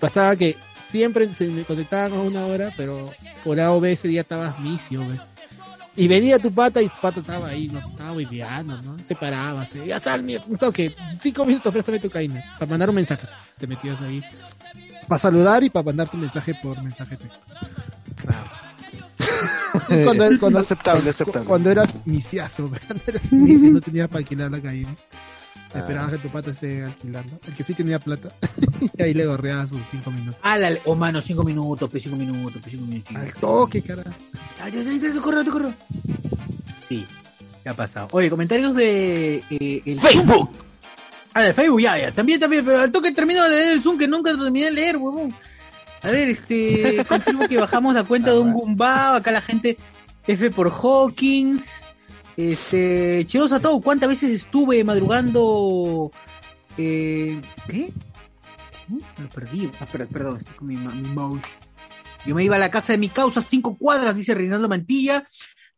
pasaba 0.00 0.36
que 0.36 0.56
siempre 0.80 1.32
se 1.32 1.48
me 1.48 1.64
conectaban 1.64 2.12
a 2.12 2.22
una 2.22 2.46
hora, 2.46 2.72
pero 2.76 3.10
por 3.44 3.58
A 3.60 3.72
o 3.72 3.80
B 3.80 3.92
ese 3.92 4.08
día 4.08 4.20
estabas 4.20 4.58
misio, 4.60 5.04
güey. 5.04 5.20
Y 5.94 6.08
venía 6.08 6.38
tu 6.38 6.50
pata 6.50 6.80
y 6.80 6.88
tu 6.88 7.00
pata 7.00 7.20
estaba 7.20 7.48
ahí, 7.48 7.68
no 7.68 7.80
estaba 7.80 8.14
viviando, 8.14 8.80
¿no? 8.80 8.98
Se 8.98 9.14
paraba, 9.14 9.66
se 9.66 9.86
ya 9.86 10.00
sal, 10.00 10.22
mi- 10.22 10.38
toque, 10.58 10.94
cinco 11.20 11.44
minutos, 11.44 11.72
préstame 11.72 11.98
tu 11.98 12.08
caína, 12.08 12.42
para 12.58 12.70
mandar 12.70 12.88
un 12.88 12.94
mensaje. 12.94 13.26
Te 13.58 13.66
metías 13.66 14.00
ahí. 14.00 14.22
Para 15.06 15.18
saludar 15.18 15.62
y 15.62 15.70
para 15.70 15.84
mandar 15.84 16.08
tu 16.08 16.16
mensaje 16.16 16.54
por 16.54 16.82
mensaje 16.82 17.16
texto. 17.16 17.40
Sí, 19.88 20.02
cuando, 20.04 20.28
cuando, 20.38 20.58
Aceptable, 20.58 21.10
aceptable. 21.10 21.48
Cuando 21.48 21.70
eras 21.70 21.98
misiazo, 22.04 22.70
cuando 22.86 23.02
eras 23.06 23.32
misio 23.32 23.70
no 23.70 23.80
tenía 23.80 24.06
para 24.06 24.18
alquilar 24.18 24.50
la 24.50 24.60
caína. 24.60 24.94
Esperabas 25.74 26.10
que 26.12 26.18
tu 26.18 26.28
pata 26.28 26.50
esté 26.50 26.84
alquilando. 26.84 27.40
El 27.46 27.54
que 27.54 27.64
sí 27.64 27.72
tenía 27.74 27.98
plata. 27.98 28.28
y 28.96 29.02
ahí 29.02 29.14
le 29.14 29.26
gorreaba 29.26 29.66
sus 29.66 29.80
cinco 29.90 30.10
minutos. 30.10 30.38
Ah, 30.42 30.58
la, 30.58 30.76
oh, 30.84 30.94
mano, 30.94 31.22
5 31.22 31.42
minutos, 31.44 31.88
pues 31.90 32.02
5 32.02 32.16
minutos, 32.16 32.60
pues 32.60 32.72
5 32.72 32.84
minutos. 32.84 33.16
Al 33.16 33.32
toque, 33.34 33.80
cara. 33.82 34.04
Ay, 34.62 34.72
ay, 34.76 34.86
ay, 34.88 34.98
te 34.98 35.20
corro, 35.20 35.42
te 35.42 35.50
corro. 35.50 35.72
Sí, 36.86 37.06
¿qué 37.62 37.70
ha 37.70 37.74
pasado? 37.74 38.08
Oye, 38.12 38.28
comentarios 38.28 38.74
de 38.74 39.42
eh, 39.48 39.82
el 39.86 39.98
Facebook. 39.98 40.50
Ah, 41.34 41.42
de 41.42 41.54
Facebook, 41.54 41.80
ya, 41.80 41.98
ya. 41.98 42.12
También, 42.12 42.38
también, 42.38 42.64
pero 42.64 42.80
al 42.80 42.92
toque 42.92 43.12
termino 43.12 43.44
de 43.44 43.50
leer 43.50 43.72
el 43.72 43.80
Zoom 43.80 43.96
que 43.96 44.06
nunca 44.06 44.36
terminé 44.36 44.66
de 44.66 44.72
leer, 44.72 44.98
huevón. 44.98 45.34
A 46.02 46.10
ver, 46.10 46.28
este, 46.28 47.04
confirmo 47.08 47.46
que 47.48 47.58
bajamos 47.58 47.94
la 47.94 48.04
cuenta 48.04 48.32
de 48.32 48.38
un 48.38 48.52
Gumbao, 48.52 49.14
acá 49.16 49.30
la 49.30 49.40
gente 49.40 49.76
F 50.26 50.50
por 50.50 50.70
Hawkins. 50.72 51.84
Este, 52.36 53.24
Cherosa 53.26 53.60
todo, 53.60 53.80
¿cuántas 53.80 54.08
veces 54.08 54.30
estuve 54.30 54.82
madrugando? 54.84 56.10
Eh, 56.78 57.40
¿Qué? 57.68 57.92
Lo 59.18 59.28
perdí. 59.30 59.70
Ah, 59.80 59.86
per- 59.86 60.08
perdón, 60.08 60.38
estoy 60.38 60.54
con 60.56 60.68
mi, 60.68 60.76
mi 60.76 61.08
mouse. 61.10 61.42
Yo 62.26 62.34
me 62.34 62.44
iba 62.44 62.56
a 62.56 62.58
la 62.58 62.70
casa 62.70 62.92
de 62.92 62.98
mi 62.98 63.08
causa, 63.08 63.42
cinco 63.42 63.76
cuadras, 63.76 64.16
dice 64.16 64.34
Reinaldo 64.34 64.68
Mantilla. 64.68 65.26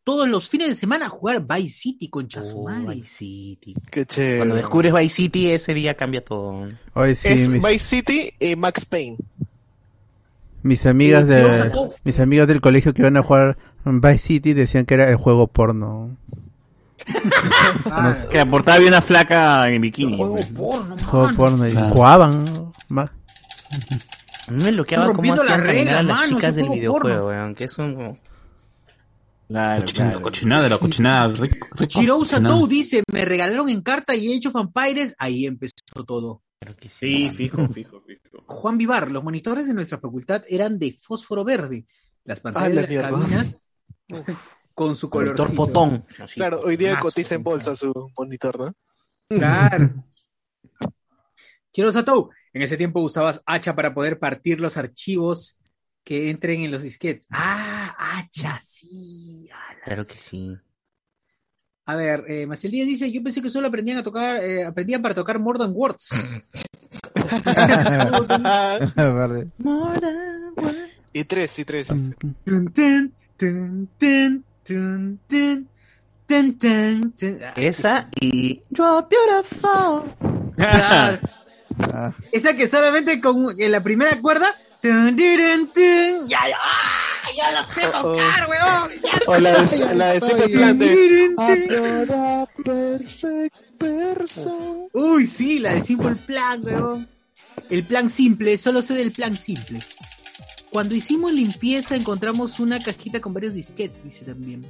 Todos 0.04 0.28
los 0.28 0.50
fines 0.50 0.68
de 0.68 0.74
semana 0.74 1.06
a 1.06 1.08
jugar 1.08 1.46
Vice 1.46 1.78
City 1.78 2.08
con 2.10 2.26
Oh, 2.26 2.28
Chasumari. 2.28 3.00
Vice 3.00 3.08
City. 3.08 3.74
Qué 3.90 4.04
chévere. 4.04 4.36
Cuando 4.36 4.54
descubres 4.56 4.92
Vice 4.92 5.14
City, 5.14 5.50
ese 5.50 5.72
día 5.72 5.94
cambia 5.96 6.22
todo. 6.22 6.68
Hoy 6.92 7.14
sí, 7.14 7.28
es 7.28 7.48
mis, 7.48 7.62
Vice 7.62 7.78
City 7.78 8.34
y 8.38 8.54
Max 8.56 8.84
Payne. 8.84 9.16
Mis 10.64 10.84
amigas 10.86 11.22
Sí, 11.22 11.28
de 11.30 11.72
mis 12.02 12.18
amigas 12.18 12.48
del 12.48 12.60
colegio 12.60 12.92
que 12.92 13.02
iban 13.02 13.16
a 13.16 13.22
jugar 13.22 13.56
Vice 13.84 14.18
City 14.18 14.52
decían 14.54 14.84
que 14.86 14.94
era 14.94 15.08
el 15.08 15.16
juego 15.16 15.46
porno. 15.46 16.16
Ah, 17.90 18.14
Que 18.30 18.38
la 18.38 18.46
portada 18.46 18.76
había 18.78 18.88
una 18.88 19.02
flaca 19.02 19.68
en 19.70 19.80
bikini. 19.82 20.16
juego 20.16 20.34
pues. 20.36 20.46
porno, 20.48 20.96
Juego 20.98 21.28
porno 21.36 21.68
y 21.68 21.72
Claro. 21.72 21.90
jugaban. 21.90 22.72
ma- 22.88 23.12
A 24.46 24.50
mí 24.50 24.62
me 24.64 24.72
bloqueaba 24.72 25.12
cómo 25.12 25.32
hacían 25.34 25.36
las 25.36 25.56
caminar 25.56 25.66
reglas, 25.76 25.94
a 25.96 26.02
las 26.02 26.16
mano, 26.20 26.34
chicas 26.36 26.54
del 26.56 26.66
juego 26.66 26.80
videojuego, 26.80 27.26
weón. 27.28 27.54
Que 27.54 27.64
es 27.64 27.78
un... 27.78 28.18
Claro, 29.48 29.82
Cochina- 29.82 30.04
claro. 30.10 30.22
Cochinada, 30.22 30.68
la 30.68 30.78
cochinada. 30.78 31.28
Rico, 31.34 31.66
rico, 31.76 32.66
dice, 32.66 33.02
me 33.12 33.24
regalaron 33.26 33.68
en 33.68 33.82
carta 33.82 34.14
y 34.14 34.28
he 34.32 34.36
hecho 34.36 34.50
Vampires, 34.50 35.14
ahí 35.18 35.46
empezó 35.46 35.72
todo. 36.06 36.40
Claro 36.60 36.76
que 36.78 36.88
Sí, 36.88 37.30
fijo, 37.34 37.68
fijo, 37.68 38.00
fijo. 38.00 38.03
Juan 38.46 38.78
Vivar, 38.78 39.10
los 39.10 39.24
monitores 39.24 39.66
de 39.66 39.74
nuestra 39.74 39.98
facultad 39.98 40.42
eran 40.48 40.78
de 40.78 40.92
fósforo 40.92 41.44
verde. 41.44 41.86
Las 42.24 42.40
pantallas 42.40 42.74
la 42.74 42.82
de 42.82 42.96
las 42.96 43.10
cabinas 43.10 43.68
con 44.74 44.96
su 44.96 45.08
color. 45.10 45.36
Así. 45.40 46.34
Claro, 46.34 46.60
hoy 46.64 46.76
día 46.76 46.98
cotiza 46.98 47.34
en 47.34 47.42
bolsa 47.42 47.76
su 47.76 47.92
monitor, 48.16 48.58
¿no? 48.58 48.74
Claro. 49.28 50.04
Chiro 51.72 51.90
Satou, 51.90 52.30
en 52.52 52.62
ese 52.62 52.76
tiempo 52.76 53.00
usabas 53.00 53.42
hacha 53.46 53.74
para 53.74 53.94
poder 53.94 54.18
partir 54.18 54.60
los 54.60 54.76
archivos 54.76 55.58
que 56.04 56.30
entren 56.30 56.60
en 56.60 56.70
los 56.70 56.82
disquetes. 56.82 57.26
Ah, 57.30 57.96
hacha, 57.98 58.58
sí. 58.60 59.48
ala. 59.50 59.80
Claro 59.84 60.06
que 60.06 60.18
sí. 60.18 60.56
A 61.86 61.96
ver, 61.96 62.24
eh, 62.28 62.46
Maciel 62.46 62.72
Díaz 62.72 62.86
dice, 62.86 63.12
yo 63.12 63.22
pensé 63.22 63.42
que 63.42 63.50
solo 63.50 63.68
aprendían 63.68 63.98
a 63.98 64.02
tocar, 64.02 64.42
eh, 64.42 64.64
aprendían 64.64 65.02
para 65.02 65.14
tocar 65.14 65.38
More 65.38 65.58
Than 65.58 65.72
Words 65.74 66.42
y 71.12 71.24
tres, 71.24 71.58
y 71.58 71.64
tres. 71.64 71.92
Esa 77.56 78.08
y 78.20 78.62
Esa 82.32 82.56
que 82.56 82.68
solamente 82.68 83.20
con 83.20 83.56
la 83.58 83.82
primera 83.82 84.20
cuerda 84.20 84.46
ya, 86.28 86.48
ya, 86.48 86.56
ah, 86.60 87.30
ya 87.36 87.50
la 87.52 87.64
sé 87.64 87.86
tocar, 87.86 88.48
weón. 88.50 88.90
O 89.26 89.38
la 89.38 89.52
de, 89.52 89.94
la 89.94 90.12
de 90.12 90.20
Simple 90.20 90.48
Plan 90.50 90.78
de 90.78 91.34
perfect 92.64 93.56
person. 93.78 94.88
Uy, 94.92 95.26
sí, 95.26 95.58
la 95.58 95.74
de 95.74 95.82
Simple 95.82 96.16
Plan, 96.16 96.62
weón. 96.64 97.08
El 97.70 97.84
plan 97.84 98.10
simple, 98.10 98.58
solo 98.58 98.82
sé 98.82 98.94
del 98.94 99.12
plan 99.12 99.36
simple. 99.36 99.80
Cuando 100.70 100.94
hicimos 100.94 101.32
limpieza 101.32 101.96
encontramos 101.96 102.60
una 102.60 102.78
cajita 102.78 103.20
con 103.20 103.32
varios 103.32 103.54
disquetes, 103.54 104.04
dice 104.04 104.24
también. 104.24 104.66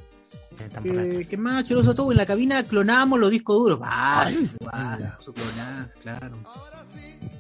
Eh, 0.85 1.27
¿Qué 1.29 1.37
más, 1.37 1.65
choroso 1.65 1.95
todo? 1.95 2.11
En 2.13 2.19
la 2.19 2.27
cabina 2.27 2.65
clonábamos 2.67 3.19
los 3.19 3.31
discos 3.31 3.57
duros. 3.59 3.79
Clonadas, 3.79 5.95
claro. 6.03 6.37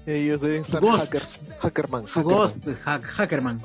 Ellos 0.06 0.40
deben 0.40 0.62
estar 0.62 0.80
Ghost. 0.80 0.98
hackers. 1.04 1.40
Hackerman. 1.60 2.04
Hackerman. 2.06 2.52
Hack- 2.84 3.04
Hackerman. 3.04 3.62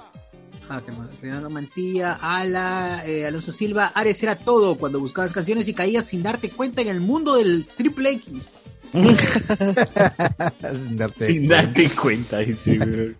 Hackerman. 0.70 1.10
Renato 1.22 1.50
Mantilla, 1.50 2.14
Ala, 2.22 3.04
eh, 3.06 3.26
Alonso 3.26 3.52
Silva, 3.52 3.88
Ares 3.96 4.22
era 4.24 4.38
todo 4.38 4.76
cuando 4.76 5.00
buscabas 5.00 5.34
canciones 5.34 5.68
y 5.68 5.74
caías 5.74 6.06
sin 6.06 6.22
darte 6.24 6.50
cuenta 6.52 6.82
en 6.82 6.88
el 6.90 7.02
mundo 7.02 7.36
del 7.36 7.66
triple 7.66 8.12
X. 8.12 8.52
sin 8.94 10.98
darte 10.98 11.28
Sin 11.28 11.48
darte 11.48 11.88
cuenta, 12.02 12.38
dice, 12.40 12.78
Guerrero. 12.78 13.16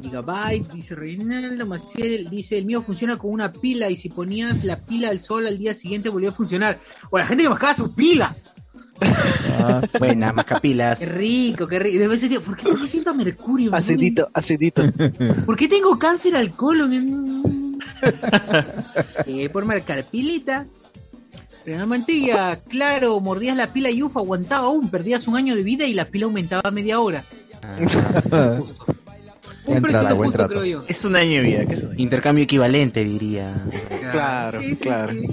Gigabyte, 0.00 0.72
dice 0.72 0.94
Reinaldo 0.94 1.66
Maciel, 1.66 2.30
dice, 2.30 2.58
el 2.58 2.64
mío 2.64 2.82
funciona 2.82 3.16
con 3.16 3.30
una 3.30 3.52
pila 3.52 3.90
y 3.90 3.96
si 3.96 4.08
ponías 4.08 4.64
la 4.64 4.76
pila 4.76 5.10
al 5.10 5.20
sol 5.20 5.46
al 5.46 5.58
día 5.58 5.74
siguiente 5.74 6.08
volvió 6.08 6.30
a 6.30 6.32
funcionar. 6.32 6.78
O 7.10 7.18
la 7.18 7.26
gente 7.26 7.42
que 7.42 7.50
mascaba 7.50 7.74
su 7.74 7.94
pila. 7.94 8.36
Ah, 9.58 9.80
buena, 9.98 10.32
macapilas. 10.32 10.98
Qué 11.00 11.06
rico, 11.06 11.66
qué 11.66 11.78
rico. 11.78 12.12
Ese 12.12 12.28
día, 12.28 12.40
¿por 12.40 12.56
qué, 12.56 12.64
por 12.64 12.80
qué 12.80 12.88
siento 12.88 13.14
mercurio? 13.14 13.74
acidito. 13.74 14.28
duele? 14.82 15.34
¿Por 15.46 15.56
qué 15.56 15.68
tengo 15.68 15.98
cáncer 15.98 16.36
al 16.36 16.52
colon? 16.52 17.78
eh, 19.26 19.48
por 19.48 19.64
marcar 19.64 20.04
pilita. 20.04 20.66
Renan 21.64 21.88
Mantilla, 21.88 22.56
claro, 22.68 23.20
mordías 23.20 23.56
la 23.56 23.72
pila 23.72 23.88
y 23.90 24.02
ufa, 24.02 24.18
aguantaba 24.18 24.66
aún, 24.66 24.90
perdías 24.90 25.28
un 25.28 25.36
año 25.36 25.54
de 25.54 25.62
vida 25.62 25.86
y 25.86 25.94
la 25.94 26.06
pila 26.06 26.26
aumentaba 26.26 26.70
media 26.72 26.98
hora. 26.98 27.24
Buen 29.66 29.82
precio 29.82 30.00
trato, 30.00 30.16
buen 30.16 30.32
trato. 30.32 30.48
creo 30.50 30.64
yo. 30.64 30.84
Es 30.88 31.04
un 31.04 31.16
año 31.16 31.40
de 31.42 31.46
vida. 31.48 31.66
¿qué 31.66 31.74
es 31.74 31.82
un 31.82 31.90
año? 31.92 32.00
Intercambio 32.00 32.44
equivalente, 32.44 33.04
diría. 33.04 33.54
Claro, 34.10 34.60
Sí, 34.60 34.70
sí, 34.70 34.76
claro. 34.76 35.12
sí. 35.12 35.28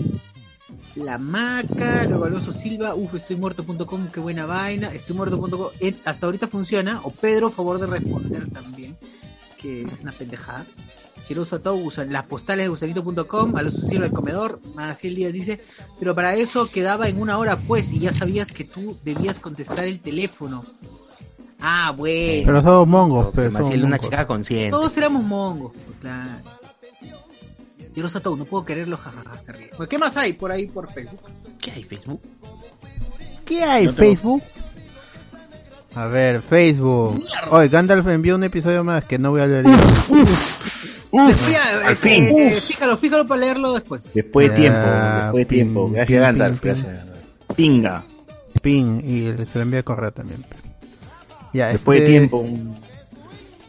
La 0.96 1.18
Maca, 1.18 2.06
luego 2.06 2.26
Alonso 2.26 2.52
Silva, 2.52 2.94
uf, 2.96 3.14
estoy 3.16 3.38
muerto.com, 3.38 4.08
qué 4.12 4.20
buena 4.20 4.46
vaina, 4.46 4.92
estoy 4.94 5.16
muerto.com, 5.16 5.70
hasta 6.04 6.26
ahorita 6.26 6.48
funciona, 6.48 7.00
o 7.04 7.12
Pedro, 7.12 7.52
favor 7.52 7.80
de 7.80 7.86
responder 7.88 8.48
también, 8.48 8.98
que 9.58 9.84
es 9.84 10.02
una 10.02 10.12
pendejada. 10.12 10.66
Chiroso 11.28 11.60
Tou 11.62 11.80
usa 11.86 12.04
las 12.06 12.26
postales 12.26 12.66
de 12.66 12.70
gusanito.com, 12.70 13.56
Alonso 13.56 13.88
Silva 13.88 14.08
el 14.08 14.12
comedor, 14.14 14.60
Maciel 14.76 15.16
Díaz 15.16 15.32
dice, 15.32 15.60
pero 16.00 16.16
para 16.16 16.36
eso 16.36 16.70
quedaba 16.70 17.08
en 17.08 17.22
una 17.22 17.38
hora 17.38 17.56
pues, 17.56 17.94
y 17.94 18.00
ya 18.00 18.12
sabías 18.12 18.52
que 18.52 18.64
tú 18.66 18.98
debías 19.04 19.40
contestar 19.40 19.86
el 19.86 20.00
teléfono. 20.00 20.66
Ah, 21.62 21.92
bueno. 21.96 22.44
Pero 22.46 22.62
somos 22.62 22.88
mongos, 22.88 23.26
pues. 23.34 23.50
Pero 23.52 23.52
somos 23.66 23.76
una 23.76 23.84
mongos. 23.90 24.00
chica 24.02 24.28
consciente. 24.28 24.72
Todos 24.72 24.96
éramos 24.98 25.24
mongos, 25.24 25.74
pues, 25.86 25.98
claro. 26.00 26.30
Chiroso 27.92 28.22
Tou, 28.22 28.38
no 28.38 28.46
puedo 28.46 28.66
quererlo, 28.66 28.98
jajaja, 28.98 29.38
se 29.40 29.52
ríe. 29.52 29.72
Pues, 29.76 29.90
¿Qué 29.90 29.98
más 29.98 30.16
hay 30.16 30.34
por 30.34 30.52
ahí 30.52 30.68
por 30.68 30.92
Facebook? 30.92 31.22
¿Qué 31.60 31.72
hay, 31.72 31.84
Facebook? 31.84 32.22
¿Qué 33.46 33.64
hay, 33.64 33.86
No 33.88 33.94
tengo- 33.94 34.08
Facebook? 34.10 34.44
A 35.96 36.06
ver, 36.06 36.42
Facebook. 36.44 37.26
Hoy 37.50 37.68
Gandalf 37.68 38.08
envió 38.08 38.36
un 38.36 38.44
episodio 38.44 38.84
más 38.84 39.06
que 39.06 39.18
no 39.18 39.32
voy 39.32 39.42
a 39.42 39.48
leer. 39.48 39.66
yo. 39.66 39.72
Decía, 41.28 41.60
al 41.88 41.94
eh, 41.94 41.96
fin. 41.96 42.26
eh, 42.38 42.52
fíjalo, 42.52 42.96
fíjalo 42.96 43.26
para 43.28 43.42
leerlo 43.42 43.74
después. 43.74 44.14
Después 44.14 44.50
de 44.52 44.56
tiempo, 44.56 44.80
después 44.80 45.34
de 45.34 45.46
ping, 45.48 45.58
tiempo. 45.58 45.86
ping, 45.88 45.94
Gracias, 45.96 46.22
Gandalf. 46.22 46.60
ping, 46.60 46.68
Gracias. 46.70 47.06
Pinga. 47.56 48.04
Pin, 48.62 49.02
y 49.04 49.28
se 49.48 49.58
lo 49.58 49.62
envía 49.62 49.80
a 49.80 49.84
correo 49.84 50.12
también. 50.14 50.46
Ya, 51.54 51.68
Después 51.70 52.00
de 52.00 52.06
este- 52.06 52.20
tiempo. 52.38 52.46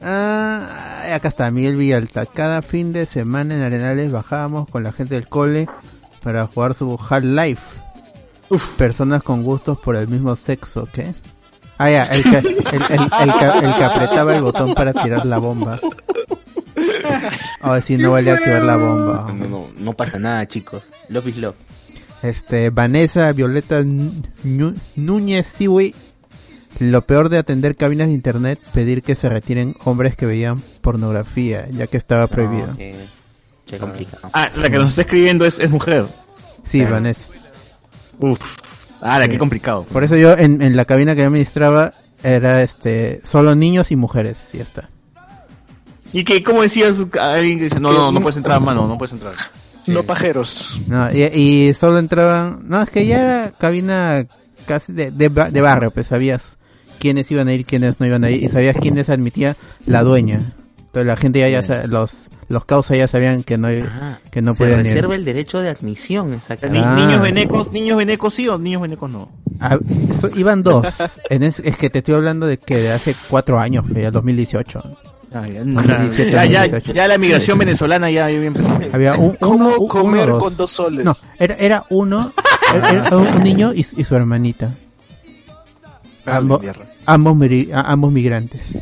Ah, 0.02 1.04
acá 1.14 1.28
está, 1.28 1.50
Miguel 1.50 1.76
Villalta. 1.76 2.26
Cada 2.26 2.62
fin 2.62 2.92
de 2.92 3.06
semana 3.06 3.54
en 3.54 3.62
Arenales 3.62 4.10
bajábamos 4.10 4.68
con 4.68 4.82
la 4.82 4.92
gente 4.92 5.14
del 5.14 5.28
cole 5.28 5.68
para 6.22 6.46
jugar 6.46 6.74
su 6.74 6.98
Half-Life. 6.98 7.62
Personas 8.78 9.22
con 9.22 9.42
gustos 9.44 9.78
por 9.78 9.96
el 9.96 10.08
mismo 10.08 10.34
sexo, 10.36 10.88
¿qué? 10.92 11.14
Ah, 11.78 11.90
ya, 11.90 12.04
el 12.04 12.22
que, 12.22 12.38
el, 12.38 12.46
el- 12.46 12.52
el 12.52 13.32
que, 13.34 13.66
el 13.66 13.74
que 13.74 13.84
apretaba 13.84 14.34
el 14.36 14.42
botón 14.42 14.74
para 14.74 14.92
tirar 14.92 15.24
la 15.24 15.38
bomba. 15.38 15.78
Ahora 17.60 17.80
sí, 17.80 17.96
no 17.96 18.10
vale 18.12 18.30
activar 18.32 18.62
la 18.64 18.76
bomba. 18.76 19.32
No, 19.36 19.46
no, 19.48 19.66
no 19.78 19.92
pasa 19.94 20.18
nada, 20.18 20.46
chicos. 20.48 20.84
Love 21.08 21.28
is 21.28 21.36
love. 21.38 21.54
Este, 22.22 22.70
Vanessa 22.70 23.32
Violeta 23.32 23.82
Núñez 23.82 25.46
Siwi. 25.46 25.94
Lo 26.78 27.02
peor 27.02 27.28
de 27.28 27.38
atender 27.38 27.76
cabinas 27.76 28.06
de 28.08 28.14
internet, 28.14 28.58
pedir 28.72 29.02
que 29.02 29.14
se 29.14 29.28
retiren 29.28 29.74
hombres 29.84 30.16
que 30.16 30.24
veían 30.26 30.62
pornografía, 30.80 31.68
ya 31.70 31.86
que 31.86 31.96
estaba 31.98 32.26
prohibido. 32.26 32.68
No, 32.68 32.76
qué, 32.76 32.96
qué 33.66 33.78
complicado. 33.78 34.30
Ah, 34.32 34.48
la 34.56 34.70
que 34.70 34.78
nos 34.78 34.90
está 34.90 35.02
escribiendo 35.02 35.44
es, 35.44 35.58
es 35.58 35.68
mujer. 35.70 36.06
Sí, 36.62 36.84
Vanessa. 36.84 37.28
Uf. 38.18 38.38
Ah, 39.02 39.18
la 39.18 39.28
que 39.28 39.38
complicado. 39.38 39.84
Por 39.84 40.04
eso 40.04 40.16
yo 40.16 40.32
en, 40.36 40.62
en 40.62 40.76
la 40.76 40.84
cabina 40.84 41.14
que 41.14 41.20
yo 41.22 41.26
administraba 41.26 41.94
era 42.22 42.62
este 42.62 43.20
solo 43.24 43.54
niños 43.54 43.90
y 43.90 43.96
mujeres, 43.96 44.48
y 44.52 44.58
ya 44.58 44.62
está. 44.62 44.88
¿Y 46.12 46.24
que 46.24 46.42
cómo 46.42 46.62
decías 46.62 46.96
a 47.18 47.32
alguien 47.32 47.58
que 47.58 47.64
dice, 47.64 47.80
no, 47.80 47.92
no, 47.92 48.10
no 48.12 48.20
puedes 48.20 48.36
entrar, 48.36 48.60
mano, 48.60 48.86
no 48.88 48.98
puedes 48.98 49.12
entrar? 49.12 49.32
No 49.86 50.02
pajeros. 50.04 50.78
No, 50.88 51.08
y, 51.12 51.22
y 51.22 51.74
solo 51.74 51.98
entraban, 51.98 52.60
no, 52.68 52.82
es 52.82 52.90
que 52.90 53.06
ya 53.06 53.20
era 53.22 53.50
cabina 53.52 54.26
casi 54.66 54.92
de, 54.92 55.10
de, 55.10 55.28
ba- 55.28 55.50
de 55.50 55.60
barrio, 55.60 55.90
pues 55.90 56.08
sabías 56.08 56.56
quiénes 57.00 57.28
iban 57.32 57.48
a 57.48 57.52
ir, 57.54 57.64
quiénes 57.66 57.98
no 57.98 58.06
iban 58.06 58.22
a 58.22 58.30
ir, 58.30 58.44
y 58.44 58.48
sabías 58.48 58.76
quiénes 58.80 59.08
admitía 59.08 59.56
la 59.86 60.04
dueña. 60.04 60.52
Pero 60.92 61.04
la 61.04 61.16
gente 61.16 61.38
ya, 61.40 61.48
ya 61.48 61.62
sa- 61.62 61.86
los, 61.86 62.26
los 62.48 62.64
causas 62.64 62.96
ya 62.96 63.06
sabían 63.08 63.42
que 63.44 63.56
no, 63.58 63.68
que 64.30 64.42
no 64.42 64.52
Se 64.54 64.58
podían 64.58 64.80
ir. 64.80 64.86
reserva 64.86 65.14
el 65.14 65.24
derecho 65.24 65.60
de 65.60 65.68
admisión, 65.70 66.32
exactamente. 66.34 66.86
Ah. 66.86 66.96
Niños 66.96 67.22
venecos, 67.22 67.72
niños 67.72 67.96
venecos 67.96 68.34
sí 68.34 68.48
o 68.48 68.58
niños 68.58 68.82
venecos 68.82 69.08
no. 69.10 69.28
Ah, 69.60 69.78
eso, 70.10 70.28
iban 70.36 70.62
dos. 70.62 70.86
En 71.30 71.42
es, 71.44 71.60
es 71.60 71.76
que 71.76 71.90
te 71.90 71.98
estoy 71.98 72.14
hablando 72.14 72.46
de 72.46 72.58
que 72.58 72.76
de 72.76 72.90
hace 72.92 73.14
cuatro 73.28 73.58
años, 73.60 73.84
ya 73.94 74.10
2018. 74.10 74.82
Ah, 75.32 75.46
ya, 75.46 75.60
2017, 75.64 76.30
ya, 76.32 76.44
ya, 76.44 76.60
2018. 76.62 76.92
ya 76.92 77.06
la 77.06 77.18
migración 77.18 77.56
venezolana 77.56 78.10
ya. 78.10 78.26
Había 78.26 79.14
un, 79.14 79.36
uno, 79.42 79.74
u- 79.78 79.86
comer 79.86 80.28
uno 80.28 80.38
con 80.40 80.56
dos 80.56 80.72
soles? 80.72 81.04
No, 81.04 81.12
era, 81.38 81.54
era 81.54 81.86
uno, 81.90 82.32
era, 82.74 82.90
era 83.06 83.16
un 83.16 83.42
niño 83.44 83.72
y, 83.72 83.80
y 83.96 84.02
su 84.02 84.16
hermanita. 84.16 84.74
Ah, 86.26 86.36
Ambos, 86.36 86.60
ambos, 87.06 88.10
a- 88.10 88.10
migrantes. 88.12 88.78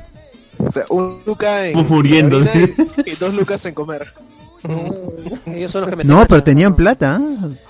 O 0.58 0.70
sea, 0.70 0.84
un 0.90 1.20
luca 1.24 1.66
en 1.66 1.86
Muriendo. 1.86 2.40
y, 2.42 3.10
y 3.10 3.14
dos 3.14 3.32
lucas 3.34 3.64
en 3.66 3.74
comer. 3.74 4.12
Ellos 5.46 5.70
son 5.70 5.82
los 5.82 5.90
que 5.90 5.96
me 5.96 6.04
No, 6.04 6.26
pero 6.26 6.42
tenían 6.42 6.74
plata. 6.74 7.20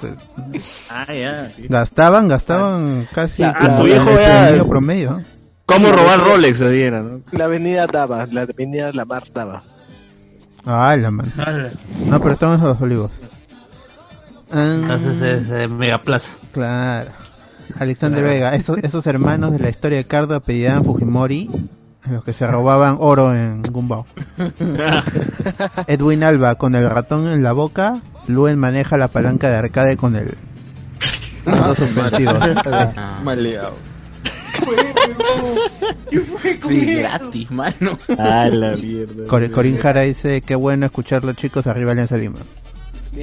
¿eh? 0.02 0.58
Ah, 0.90 1.48
sí. 1.54 1.66
Gastaban, 1.68 2.28
gastaban 2.28 3.06
casi 3.14 3.42
Ah, 3.42 3.54
como 3.58 3.76
su 3.76 3.82
viejo 3.84 4.08
era- 4.10 4.64
promedio. 4.64 5.22
¿Cómo 5.66 5.92
robar 5.92 6.20
Rolex 6.20 6.56
se 6.58 6.70
diera, 6.70 7.02
no? 7.02 7.20
La 7.32 7.44
avenida 7.44 7.86
daba, 7.86 8.26
la 8.32 8.42
avenida 8.42 8.90
La 8.94 9.04
Mar 9.04 9.24
daba. 9.34 9.64
Ah, 10.64 10.96
la 10.96 11.10
mano. 11.10 11.30
No, 12.06 12.20
pero 12.20 12.32
estamos 12.32 12.58
en 12.58 12.64
los 12.64 12.80
olivos. 12.80 13.10
Ah, 14.50 14.76
Entonces 14.80 15.20
es 15.20 15.50
eh, 15.50 15.68
Mega 15.68 16.00
Plaza. 16.00 16.30
Claro. 16.52 17.10
Alexander 17.78 18.22
Vega, 18.24 18.54
esos, 18.54 18.78
esos 18.78 19.06
hermanos 19.06 19.52
de 19.52 19.58
la 19.58 19.68
historia 19.70 19.98
de 19.98 20.04
Cardo 20.04 20.34
apellidaban 20.34 20.84
Fujimori, 20.84 21.50
los 22.10 22.24
que 22.24 22.32
se 22.32 22.46
robaban 22.46 22.96
oro 23.00 23.34
en 23.34 23.62
Gumbao. 23.62 24.06
Edwin 25.86 26.22
Alba, 26.24 26.54
con 26.56 26.74
el 26.74 26.88
ratón 26.88 27.28
en 27.28 27.42
la 27.42 27.52
boca, 27.52 28.00
Luen 28.26 28.58
maneja 28.58 28.96
la 28.98 29.08
palanca 29.08 29.48
de 29.50 29.56
arcade 29.56 29.96
con 29.96 30.16
el... 30.16 30.34
Dos 31.44 31.76
suspensivos. 31.78 32.36
Ah. 32.66 33.20
Mal 33.24 33.42
liado. 33.42 33.74
¿Qué 36.10 36.20
fue 36.20 36.58
con 36.60 36.70
Sí, 36.72 36.84
gratis, 36.96 37.50
mano. 37.50 37.98
Ah, 38.18 38.48
la 38.52 38.76
mierda. 38.76 39.26
Cor- 39.26 39.50
Corín 39.50 39.78
Jara 39.78 40.02
dice, 40.02 40.40
qué 40.42 40.54
bueno 40.56 40.86
escucharlo 40.86 41.32
chicos, 41.32 41.66
arriba 41.66 41.92
Alianza 41.92 42.16
Lima. 42.16 42.38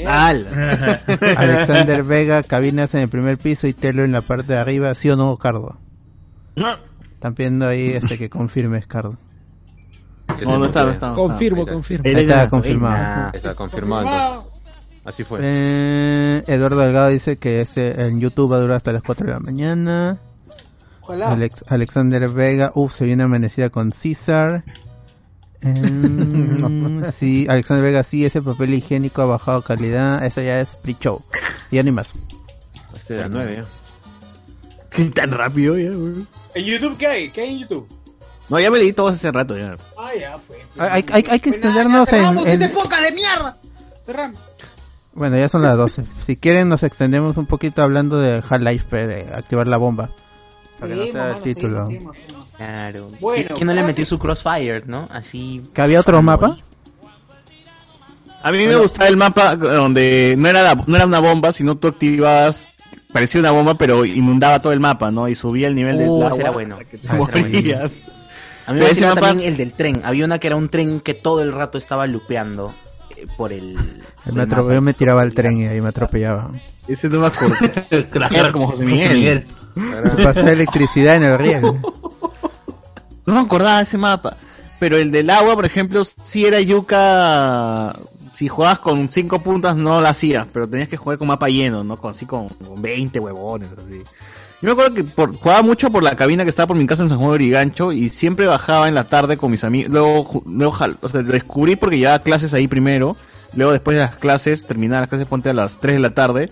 Ah, 0.05 0.29
Alexander 1.37 2.03
Vega, 2.03 2.43
cabinas 2.43 2.93
en 2.95 3.01
el 3.01 3.09
primer 3.09 3.37
piso 3.37 3.67
y 3.67 3.73
Telo 3.73 4.03
en 4.03 4.11
la 4.11 4.21
parte 4.21 4.53
de 4.53 4.59
arriba, 4.59 4.93
¿sí 4.95 5.09
o 5.09 5.15
no, 5.15 5.37
Cardo? 5.37 5.77
Están 7.13 7.33
pidiendo 7.35 7.67
ahí 7.67 7.89
este 7.91 8.17
que 8.17 8.29
confirmes, 8.29 8.87
Cardo. 8.87 9.15
No, 10.43 10.57
no 10.57 10.65
está, 10.65 10.83
no 10.83 10.91
está. 10.91 11.13
Confirmo, 11.13 11.61
está. 11.61 11.73
confirmo. 11.73 12.03
Ahí 12.07 12.15
está 12.15 12.49
confirmado. 12.49 13.31
Está 13.33 13.55
confirmado 13.55 14.07
entonces. 14.07 14.51
Así 15.05 15.23
fue. 15.23 15.39
Eh, 15.41 16.43
Eduardo 16.47 16.79
Delgado 16.79 17.09
dice 17.09 17.37
que 17.37 17.61
este 17.61 18.01
en 18.05 18.19
YouTube 18.19 18.51
va 18.51 18.57
a 18.57 18.59
durar 18.59 18.77
hasta 18.77 18.91
las 18.91 19.03
4 19.03 19.27
de 19.27 19.33
la 19.33 19.39
mañana. 19.39 20.17
Ojalá. 21.01 21.31
Alex- 21.31 21.63
Alexander 21.67 22.27
Vega, 22.29 22.71
uff, 22.73 22.95
se 22.95 23.05
viene 23.05 23.21
amanecida 23.23 23.69
con 23.69 23.91
César. 23.91 24.63
Em, 25.61 27.03
sí, 27.11 27.45
Alexander 27.49 27.83
Vega, 27.83 28.03
sí, 28.03 28.25
ese 28.25 28.41
papel 28.41 28.73
higiénico 28.73 29.21
ha 29.21 29.25
bajado 29.25 29.61
calidad. 29.61 30.23
Eso 30.25 30.41
ya 30.41 30.61
es 30.61 30.69
pre-show. 30.81 31.23
Ya 31.71 31.83
ni 31.83 31.91
más. 31.91 32.09
Este 32.95 33.15
de 33.15 33.21
las 33.21 33.31
9 33.31 33.55
ya. 33.57 33.65
Sí, 34.91 35.09
tan 35.09 35.31
rápido 35.31 35.77
ya, 35.77 35.89
güey. 35.91 36.25
¿En 36.53 36.63
YouTube 36.65 36.97
qué 36.97 37.07
hay? 37.07 37.29
¿Qué 37.29 37.41
hay 37.41 37.51
en 37.53 37.59
YouTube? 37.59 37.87
No, 38.47 38.59
ya 38.59 38.69
me 38.71 38.77
leí 38.77 38.93
todo 38.93 39.07
hace 39.07 39.31
rato 39.31 39.57
ya. 39.57 39.75
Ah, 39.97 40.11
ya 40.19 40.37
fue. 40.37 40.57
Hay, 40.77 41.03
hay, 41.11 41.25
hay 41.29 41.39
que 41.39 41.49
Pues 41.49 41.61
nada, 41.63 41.81
extendernos 41.81 42.09
ya 42.11 42.17
en, 42.17 42.21
cerramos 42.23 42.47
en- 42.47 42.61
este 42.61 42.73
podcast 42.75 43.03
de 43.03 43.11
mierda. 43.11 43.57
Cerramos. 44.05 44.39
Bueno, 45.13 45.37
ya 45.37 45.49
son 45.49 45.61
las 45.63 45.75
12. 45.77 46.03
Si 46.21 46.37
quieren, 46.37 46.69
nos 46.69 46.83
extendemos 46.83 47.37
un 47.37 47.45
poquito 47.45 47.81
hablando 47.81 48.19
de 48.19 48.43
Half-Life, 48.47 48.85
pe, 48.89 49.07
de 49.07 49.33
activar 49.33 49.65
la 49.67 49.77
bomba. 49.77 50.09
Para 50.79 50.93
que 50.93 50.99
no 50.99 51.05
sea 51.11 51.31
el 51.31 51.41
título. 51.41 51.87
Claro. 52.57 53.09
Bueno, 53.19 53.55
¿Quién 53.55 53.67
no 53.67 53.73
le 53.73 53.81
casi- 53.81 53.87
metió 53.87 54.05
su 54.05 54.17
Crossfire, 54.19 54.83
no? 54.85 55.07
Así. 55.11 55.61
¿Que 55.73 55.81
había 55.81 55.99
otro 55.99 56.21
mapa? 56.21 56.57
A 58.43 58.51
mí 58.51 58.65
me 58.67 58.75
gustaba 58.75 59.07
el 59.07 59.17
mapa 59.17 59.55
donde 59.55 60.35
no 60.37 60.47
era, 60.47 60.61
la- 60.61 60.83
no 60.85 60.95
era 60.95 61.05
una 61.05 61.19
bomba, 61.19 61.51
sino 61.51 61.75
tú 61.77 61.87
activabas, 61.87 62.69
parecía 63.11 63.41
una 63.41 63.51
bomba, 63.51 63.75
pero 63.75 64.05
inundaba 64.05 64.59
todo 64.59 64.71
el 64.71 64.79
mapa, 64.79 65.09
¿no? 65.09 65.27
Y 65.27 65.35
subía 65.35 65.67
el 65.67 65.75
nivel 65.75 65.97
del 65.97 66.07
Uh, 66.09 66.15
agua. 66.23 66.29
ese 66.29 66.41
era 66.41 66.51
bueno. 66.51 66.77
que 66.89 66.97
te 66.99 67.11
morías. 67.13 68.01
A 68.67 68.73
mí 68.73 68.79
me 68.79 68.87
gustaba 68.87 69.15
mapa- 69.15 69.27
también 69.27 69.49
el 69.51 69.57
del 69.57 69.71
tren. 69.73 70.01
Había 70.03 70.25
una 70.25 70.39
que 70.39 70.47
era 70.47 70.55
un 70.55 70.69
tren 70.69 70.99
que 70.99 71.13
todo 71.15 71.41
el 71.41 71.51
rato 71.53 71.77
estaba 71.77 72.05
lupeando 72.07 72.73
eh, 73.17 73.25
por 73.35 73.51
el. 73.51 73.71
El 73.71 73.75
por 73.75 74.27
el 74.27 74.33
metro- 74.35 74.63
mapa. 74.63 74.73
yo 74.75 74.81
me 74.81 74.93
tiraba 74.93 75.21
al 75.23 75.33
tren 75.33 75.59
y 75.59 75.65
ahí 75.65 75.81
me 75.81 75.89
atropellaba. 75.89 76.51
Ese 76.87 77.09
no 77.09 77.19
me 77.21 77.27
acuerdo. 77.27 77.55
Era 78.31 78.51
como 78.51 78.67
José 78.67 78.85
Miguel. 78.85 79.47
Me 79.75 80.23
pasaba 80.23 80.51
electricidad 80.51 81.15
en 81.15 81.23
el. 81.23 81.35
No 83.25 83.33
me 83.35 83.39
acordaba 83.41 83.81
ese 83.81 83.97
mapa. 83.97 84.37
Pero 84.79 84.97
el 84.97 85.09
del 85.11 85.29
agua, 85.29 85.55
por 85.55 85.65
ejemplo, 85.65 86.03
sí 86.03 86.45
era 86.45 86.59
yuca. 86.59 87.93
si 88.31 88.47
jugabas 88.49 88.79
con 88.79 89.09
5 89.09 89.39
puntas 89.39 89.75
no 89.77 90.01
lo 90.01 90.07
hacías, 90.07 90.47
pero 90.51 90.67
tenías 90.67 90.89
que 90.89 90.97
jugar 90.97 91.17
con 91.17 91.27
mapa 91.29 91.47
lleno, 91.47 91.83
¿no? 91.83 91.97
Con, 91.97 92.11
así 92.11 92.25
con, 92.25 92.49
con 92.49 92.81
20 92.81 93.19
huevones, 93.19 93.69
así. 93.71 94.01
Yo 94.61 94.67
me 94.67 94.71
acuerdo 94.71 94.93
que 94.93 95.03
por- 95.05 95.35
jugaba 95.35 95.61
mucho 95.61 95.89
por 95.91 96.03
la 96.03 96.15
cabina 96.15 96.43
que 96.43 96.49
estaba 96.49 96.67
por 96.67 96.75
mi 96.77 96.85
casa 96.87 97.03
en 97.03 97.09
San 97.09 97.17
Juan 97.17 97.29
de 97.29 97.35
Origancho 97.35 97.91
y 97.93 98.09
siempre 98.09 98.47
bajaba 98.47 98.87
en 98.89 98.95
la 98.95 99.05
tarde 99.05 99.37
con 99.37 99.51
mis 99.51 99.63
amigos. 99.63 99.91
Luego, 99.91 100.43
luego 100.45 100.75
o 101.01 101.07
sea, 101.09 101.21
descubrí 101.23 101.75
porque 101.77 101.97
llevaba 101.97 102.19
clases 102.19 102.53
ahí 102.53 102.67
primero. 102.67 103.15
Luego 103.53 103.71
después 103.71 103.95
de 103.95 104.03
las 104.03 104.17
clases, 104.17 104.65
terminaba 104.65 105.01
las 105.01 105.09
clases, 105.09 105.27
ponte 105.27 105.49
a 105.49 105.53
las 105.53 105.77
3 105.77 105.95
de 105.95 105.99
la 106.01 106.09
tarde. 106.09 106.49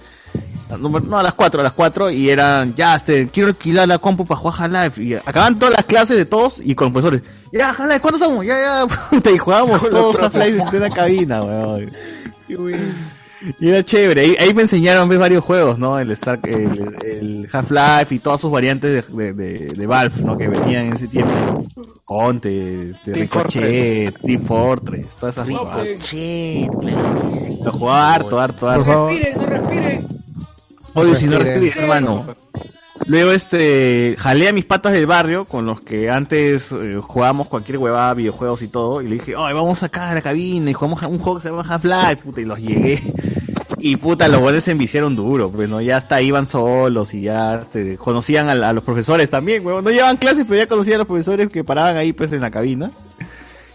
No, 0.69 0.99
no, 0.99 1.18
a 1.18 1.23
las 1.23 1.34
4, 1.34 1.61
a 1.61 1.64
las 1.64 1.73
4 1.73 2.10
y 2.11 2.30
eran, 2.30 2.76
ya, 2.76 2.95
este, 2.95 3.27
quiero 3.30 3.49
alquilar 3.49 3.88
la 3.88 3.99
compu 3.99 4.26
para 4.26 4.40
jugar 4.40 4.56
Half-Life. 4.60 5.03
Y 5.03 5.14
acaban 5.14 5.60
todas 5.60 5.76
las 5.76 5.85
clases 5.85 6.18
de 6.18 6.26
todos 6.26 6.60
y 6.60 6.76
con 6.76 6.85
los 6.85 6.94
profesores. 6.94 7.22
Ya, 7.52 7.69
Half-Life, 7.69 7.99
¿cuántos 7.99 8.22
somos? 8.22 8.45
Ya, 8.45 8.60
ya, 8.60 8.98
puta, 9.10 9.31
y 9.31 9.38
jugábamos 9.38 9.81
todos 9.90 10.15
Half-Life 10.15 10.64
en 10.73 10.80
la 10.80 10.90
cabina, 10.90 11.44
weón. 11.44 11.91
Y 13.60 13.69
era 13.69 13.84
chévere, 13.84 14.22
ahí, 14.22 14.35
ahí 14.40 14.53
me 14.53 14.61
enseñaron 14.61 15.10
ves, 15.10 15.19
varios 15.19 15.44
juegos, 15.44 15.77
¿no? 15.77 15.99
El, 15.99 16.11
Star, 16.11 16.40
el, 16.45 16.98
el 17.03 17.49
Half-Life 17.52 18.15
y 18.15 18.19
todas 18.19 18.40
sus 18.40 18.49
variantes 18.49 19.06
de, 19.10 19.15
de, 19.15 19.34
de, 19.34 19.65
de 19.76 19.88
Valve, 19.88 20.15
¿no? 20.23 20.38
Que 20.38 20.48
venían 20.48 20.85
en 20.85 20.94
ese 20.94 21.07
tiempo. 21.07 21.65
Conte, 22.06 22.91
este, 22.91 23.11
Team 23.11 23.27
Fortress. 23.27 24.14
Team 24.14 24.45
Fortress, 24.45 25.07
todas 25.19 25.38
esas 25.38 25.48
cosas. 25.49 25.84
Ricochet, 25.84 26.69
claro 26.80 27.30
que 27.30 27.38
sí. 27.38 27.60
Lo 27.64 27.72
jugaba 27.72 28.14
harto, 28.14 28.40
harto, 28.40 28.69
harto. 28.69 28.85
Favor. 28.85 29.11
Respiren, 29.11 29.38
no 29.38 29.45
respiren. 29.45 30.22
Oye, 30.95 31.15
si 31.15 31.27
no 31.27 31.39
respiren, 31.39 31.83
hermano. 31.83 32.35
Luego, 33.05 33.31
este, 33.31 34.15
jalé 34.17 34.47
a 34.47 34.53
mis 34.53 34.65
patas 34.65 34.93
del 34.93 35.05
barrio 35.05 35.45
con 35.45 35.65
los 35.65 35.81
que 35.81 36.09
antes 36.09 36.71
eh, 36.71 36.97
jugábamos 37.01 37.47
cualquier 37.47 37.79
huevada, 37.79 38.13
videojuegos 38.13 38.61
y 38.61 38.67
todo. 38.67 39.01
Y 39.01 39.07
le 39.07 39.15
dije, 39.15 39.33
ay, 39.37 39.53
vamos 39.53 39.83
acá 39.83 40.11
a 40.11 40.13
la 40.13 40.21
cabina 40.21 40.69
y 40.69 40.73
jugamos 40.73 41.03
a 41.03 41.07
un 41.07 41.19
juego 41.19 41.37
que 41.37 41.43
se 41.43 41.49
llama 41.49 41.65
Half-Life, 41.67 42.23
puta, 42.23 42.41
y 42.41 42.45
los 42.45 42.59
llegué. 42.59 43.01
Y 43.79 43.97
puta, 43.97 44.29
los 44.29 44.39
goles 44.39 44.63
se 44.63 44.71
enviciaron 44.71 45.15
duro, 45.15 45.51
pues 45.51 45.67
no, 45.67 45.81
ya 45.81 45.97
hasta 45.97 46.21
iban 46.21 46.47
solos 46.47 47.13
y 47.13 47.23
ya 47.23 47.55
este, 47.55 47.97
conocían 47.97 48.47
a, 48.47 48.69
a 48.69 48.71
los 48.71 48.83
profesores 48.83 49.29
también, 49.29 49.65
huevón. 49.65 49.83
No 49.83 49.89
llevaban 49.89 50.15
clases, 50.15 50.45
pero 50.47 50.55
ya 50.57 50.67
conocían 50.67 50.95
a 50.95 50.97
los 50.99 51.07
profesores 51.07 51.49
que 51.49 51.65
paraban 51.65 51.97
ahí 51.97 52.13
pues 52.13 52.31
en 52.31 52.39
la 52.39 52.51
cabina. 52.51 52.91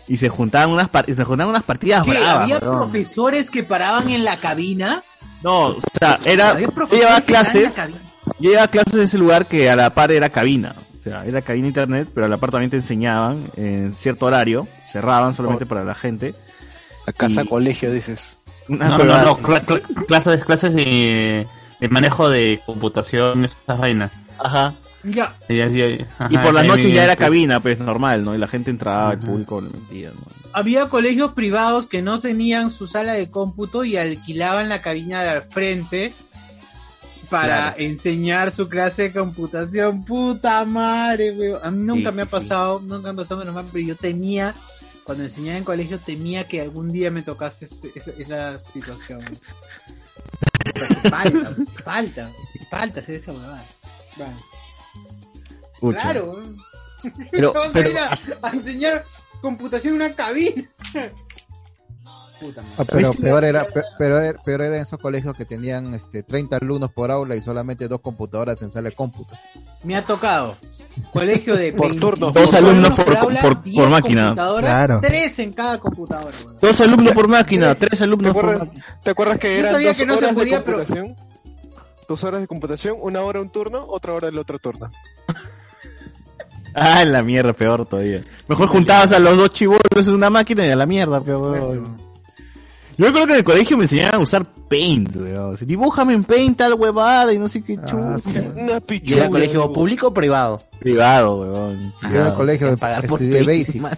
Y 0.08 0.16
se 0.16 0.28
juntaban 0.28 0.70
unas, 0.70 0.88
par- 0.88 1.06
se 1.06 1.22
juntaban 1.24 1.50
unas 1.50 1.62
partidas 1.64 2.02
¿Qué? 2.04 2.10
bravas, 2.10 2.42
¿Había 2.44 2.60
profesores 2.60 3.50
que 3.50 3.62
paraban 3.62 4.08
en 4.08 4.24
la 4.24 4.40
cabina? 4.40 5.02
No, 5.42 5.66
o 5.68 5.76
sea, 6.00 6.18
era, 6.24 6.58
yo 6.58 6.68
llevaba 6.90 7.20
clases, 7.20 7.74
cabina. 7.74 7.98
yo 8.40 8.50
llevaba 8.50 8.68
clases 8.68 8.94
en 8.94 9.02
ese 9.02 9.18
lugar 9.18 9.46
que 9.46 9.68
a 9.70 9.76
la 9.76 9.90
par 9.90 10.10
era 10.10 10.30
cabina. 10.30 10.74
O 10.98 11.02
sea, 11.02 11.22
era 11.24 11.42
cabina 11.42 11.68
internet, 11.68 12.08
pero 12.12 12.26
a 12.26 12.28
la 12.28 12.38
par 12.38 12.50
también 12.50 12.70
te 12.70 12.76
enseñaban 12.76 13.50
en 13.56 13.92
cierto 13.94 14.26
horario, 14.26 14.66
cerraban 14.90 15.34
solamente 15.34 15.64
para 15.66 15.84
la 15.84 15.94
gente. 15.94 16.34
A 17.06 17.12
casa 17.12 17.42
Y- 17.42 17.46
colegio, 17.46 17.92
dices. 17.92 18.36
Una 18.68 18.88
No, 18.88 18.98
no, 18.98 19.22
no, 19.24 19.38
cla- 19.38 19.64
cla- 19.64 20.06
clases, 20.06 20.44
clases 20.44 20.74
de, 20.74 21.46
de 21.80 21.88
manejo 21.88 22.28
de 22.28 22.60
computación, 22.66 23.44
esas 23.44 23.78
vainas. 23.78 24.10
Ajá. 24.38 24.74
Ya. 25.04 25.36
Y, 25.48 25.54
y- 25.54 26.06
ajá, 26.18 26.28
Y 26.30 26.38
por 26.38 26.52
noches 26.66 26.86
mi- 26.86 26.92
ya 26.92 27.04
era 27.04 27.16
cabina, 27.16 27.60
pues 27.60 27.78
normal, 27.78 28.24
¿no? 28.24 28.34
Y 28.34 28.38
la 28.38 28.48
gente 28.48 28.70
entraba, 28.70 29.12
el 29.12 29.18
público 29.20 29.60
le 29.60 29.70
metía, 29.70 30.10
¿no? 30.10 30.26
Había 30.52 30.88
colegios 30.88 31.32
privados 31.34 31.86
que 31.86 32.02
no 32.02 32.20
tenían 32.20 32.70
su 32.70 32.86
sala 32.86 33.12
de 33.12 33.30
cómputo 33.30 33.84
y 33.84 33.96
alquilaban 33.96 34.68
la 34.68 34.82
cabina 34.82 35.22
de 35.22 35.28
al 35.30 35.42
frente 35.42 36.14
para 37.30 37.46
Claro. 37.74 37.76
enseñar 37.78 38.50
su 38.50 38.68
clase 38.68 39.02
de 39.04 39.12
computación. 39.12 40.02
Puta 40.04 40.64
madre, 40.64 41.30
weón. 41.32 41.60
A 41.62 41.70
mí 41.70 41.84
nunca 41.84 42.10
Sí, 42.10 42.16
me 42.16 42.22
ha 42.22 42.24
sí, 42.24 42.30
sí. 42.30 42.36
pasado, 42.36 42.80
nunca 42.80 43.12
me 43.12 43.20
ha 43.20 43.22
pasado 43.22 43.40
menos 43.40 43.54
mal, 43.54 43.66
pero 43.70 43.84
yo 43.86 43.94
temía, 43.96 44.54
cuando 45.04 45.24
enseñaba 45.24 45.58
en 45.58 45.64
colegio, 45.64 45.98
temía 46.00 46.44
que 46.48 46.60
algún 46.60 46.90
día 46.90 47.10
me 47.10 47.22
tocase 47.22 47.66
esa, 47.94 48.10
esa 48.18 48.58
situación. 48.58 49.20
Falta, 51.10 51.50
falta, 51.84 52.30
falta 52.70 53.00
hacer 53.00 53.14
esa 53.16 53.32
huevada. 53.32 53.64
Bueno, 54.16 54.36
Pucha. 55.80 56.00
claro. 56.00 56.40
Pero- 57.30 57.52
Vamos 57.52 57.70
pero- 57.72 57.88
a 57.88 57.90
ir 57.92 57.98
a, 57.98 58.48
a 58.48 58.50
enseñar 58.52 59.04
computación 59.40 59.94
en 59.94 60.02
una 60.02 60.14
cabina. 60.14 60.68
Puta 62.40 62.62
madre. 62.62 62.74
Ah, 62.78 62.84
pero 62.84 63.12
peor 63.14 63.44
era, 63.44 63.64
pe- 63.64 63.82
pero 63.98 64.20
era, 64.20 64.38
peor 64.40 64.62
era 64.62 64.76
en 64.76 64.82
esos 64.82 65.00
colegios 65.00 65.36
que 65.36 65.44
tenían 65.44 65.92
este 65.94 66.22
30 66.22 66.56
alumnos 66.56 66.92
por 66.92 67.10
aula 67.10 67.34
y 67.34 67.40
solamente 67.40 67.88
dos 67.88 68.00
computadoras 68.00 68.62
en 68.62 68.70
sala 68.70 68.90
de 68.90 68.94
cómputo. 68.94 69.36
Me 69.82 69.96
ha 69.96 70.04
tocado. 70.04 70.56
Colegio 71.12 71.56
de 71.56 71.72
Por 71.72 71.88
20 71.88 72.00
turno. 72.00 72.30
Dos 72.30 72.54
alumnos 72.54 73.00
por- 73.00 73.16
aula, 73.16 73.40
por- 73.40 73.54
por 73.56 73.64
10 73.64 73.88
máquina. 73.90 74.34
Claro. 74.34 75.00
Tres 75.02 75.38
en 75.40 75.52
cada 75.52 75.78
computadora. 75.80 76.34
weón. 76.44 76.58
Dos 76.60 76.80
alumnos 76.80 77.12
por 77.12 77.26
máquina, 77.28 77.74
tres 77.74 77.98
¿Te 77.98 78.04
alumnos 78.04 78.32
por 78.32 78.44
acuerdas, 78.44 78.68
máquina. 78.68 78.84
¿Te 79.02 79.10
acuerdas 79.10 79.38
que 79.38 79.58
eran 79.58 79.82
dos 79.82 79.98
que 79.98 80.06
no 80.06 80.16
se 80.16 80.24
horas 80.24 80.34
podía, 80.36 80.58
de 80.58 80.64
pero- 80.64 80.78
computación? 80.78 81.16
Dos 82.08 82.24
horas 82.24 82.40
de 82.40 82.46
computación, 82.46 82.96
una 83.00 83.20
hora 83.22 83.40
un 83.40 83.50
turno, 83.50 83.84
otra 83.88 84.12
hora 84.14 84.28
el 84.28 84.38
otro 84.38 84.58
turno. 84.60 84.88
Ah, 86.80 87.04
la 87.04 87.22
mierda, 87.22 87.52
peor 87.52 87.86
todavía. 87.86 88.24
Mejor 88.48 88.68
juntabas 88.68 89.10
a 89.10 89.18
los 89.18 89.36
dos 89.36 89.50
chivolos 89.50 90.06
en 90.06 90.14
una 90.14 90.30
máquina 90.30 90.66
y 90.66 90.70
a 90.70 90.76
la 90.76 90.86
mierda, 90.86 91.20
peor. 91.20 91.84
Yo 92.96 93.06
recuerdo 93.06 93.26
que 93.28 93.32
en 93.34 93.38
el 93.38 93.44
colegio 93.44 93.76
me 93.76 93.84
enseñaban 93.84 94.16
a 94.16 94.18
usar 94.18 94.44
Paint, 94.44 95.14
weón. 95.14 95.56
Dibújame 95.60 96.14
en 96.14 96.24
Paint 96.24 96.58
tal 96.58 96.74
huevada 96.74 97.32
y 97.32 97.38
no 97.38 97.48
sé 97.48 97.62
qué. 97.62 97.78
Ah, 97.80 98.16
sí. 98.18 98.36
Una 98.38 98.60
¿Y 98.60 98.68
era 98.70 98.80
pichula. 98.80 99.30
colegio 99.30 99.72
público 99.72 100.08
o 100.08 100.12
privado? 100.12 100.62
Privado, 100.80 101.36
weón. 101.40 101.92
Yo 102.02 102.26
el 102.26 102.34
colegio 102.34 102.76
pagar 102.76 103.06
por 103.06 103.20
Paint, 103.20 103.46
Basic. 103.46 103.80
mano. 103.80 103.96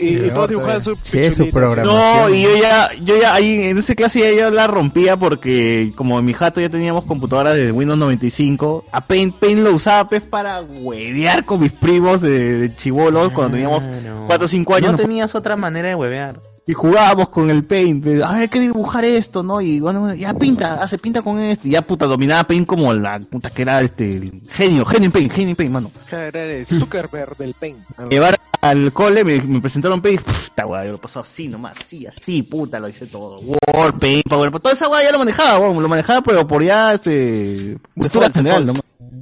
Y, 0.00 0.26
y 0.26 0.30
todos 0.30 0.48
dibujaban 0.48 0.82
su 0.82 0.96
Sí, 1.02 1.18
es 1.18 1.34
su. 1.36 1.46
No, 1.84 2.28
y 2.28 2.42
yo 2.42 2.56
ya, 2.56 2.90
yo 3.02 3.16
ya 3.20 3.34
ahí 3.34 3.62
en 3.62 3.78
esa 3.78 3.94
clase 3.94 4.20
ya 4.20 4.32
yo 4.32 4.50
la 4.50 4.66
rompía 4.66 5.16
porque 5.16 5.92
como 5.96 6.18
en 6.18 6.24
mi 6.24 6.32
jato 6.34 6.60
ya 6.60 6.68
teníamos 6.68 7.04
computadoras 7.04 7.56
de 7.56 7.72
Windows 7.72 7.98
95, 7.98 8.84
a 8.92 9.00
Paint, 9.00 9.36
Paint 9.36 9.60
lo 9.60 9.72
usaba 9.74 10.08
pues 10.08 10.22
para 10.22 10.60
huevear 10.62 11.44
con 11.44 11.60
mis 11.60 11.72
primos 11.72 12.20
de, 12.20 12.58
de 12.58 12.76
chivolos 12.76 13.32
cuando 13.32 13.52
teníamos 13.52 13.84
Claro. 13.84 14.24
4 14.26 14.44
o 14.44 14.48
5 14.48 14.74
años. 14.74 14.92
No 14.92 14.96
tenías 14.98 15.34
otra 15.34 15.56
manera 15.56 15.88
de 15.88 15.94
huevear. 15.94 16.40
Y 16.66 16.72
jugábamos 16.72 17.28
con 17.28 17.50
el 17.50 17.64
Paint, 17.64 18.06
a 18.06 18.08
ver, 18.08 18.22
hay 18.24 18.48
que 18.48 18.58
dibujar 18.60 19.04
esto, 19.04 19.42
¿no? 19.42 19.60
Y 19.60 19.80
bueno, 19.80 20.14
ya 20.14 20.32
pinta, 20.34 20.82
hace 20.82 20.96
pinta 20.98 21.20
con 21.22 21.38
esto, 21.38 21.68
y 21.68 21.72
ya 21.72 21.82
puta, 21.82 22.06
dominaba 22.06 22.44
Paint 22.44 22.66
como 22.66 22.92
la 22.94 23.18
puta 23.20 23.50
que 23.50 23.62
era 23.62 23.80
este, 23.82 24.16
el 24.16 24.42
genio, 24.50 24.84
genio 24.86 25.06
en 25.06 25.12
Paint, 25.12 25.32
genio 25.32 25.50
en 25.50 25.56
Paint, 25.56 25.72
mano. 25.72 25.90
Era 26.10 26.42
el 26.44 26.66
Zuckerberg 26.66 27.36
del 27.36 27.52
Paint. 27.54 27.78
Llevar 28.10 28.40
al 28.62 28.92
cole, 28.94 29.24
me, 29.24 29.42
me 29.42 29.60
presentaron 29.60 30.00
Paint, 30.00 30.22
puta 30.22 30.66
weá, 30.66 30.86
yo 30.86 30.92
lo 30.92 30.98
pasaba 30.98 31.22
así 31.24 31.48
nomás, 31.48 31.76
así, 31.78 32.06
así, 32.06 32.42
puta, 32.42 32.80
lo 32.80 32.88
hice 32.88 33.06
todo, 33.06 33.40
Word, 33.40 33.98
Paint, 33.98 34.24
PowerPoint, 34.26 34.62
toda 34.62 34.74
esa 34.74 34.88
weá 34.88 35.02
ya 35.02 35.12
lo 35.12 35.18
manejaba, 35.18 35.58
weón, 35.58 35.82
lo 35.82 35.88
manejaba, 35.88 36.22
pero 36.22 36.46
por 36.46 36.62
ya, 36.64 36.94
este, 36.94 37.76
cultura 37.94 38.30
general, 38.30 38.64
default. 38.64 38.84
nomás. 39.00 39.20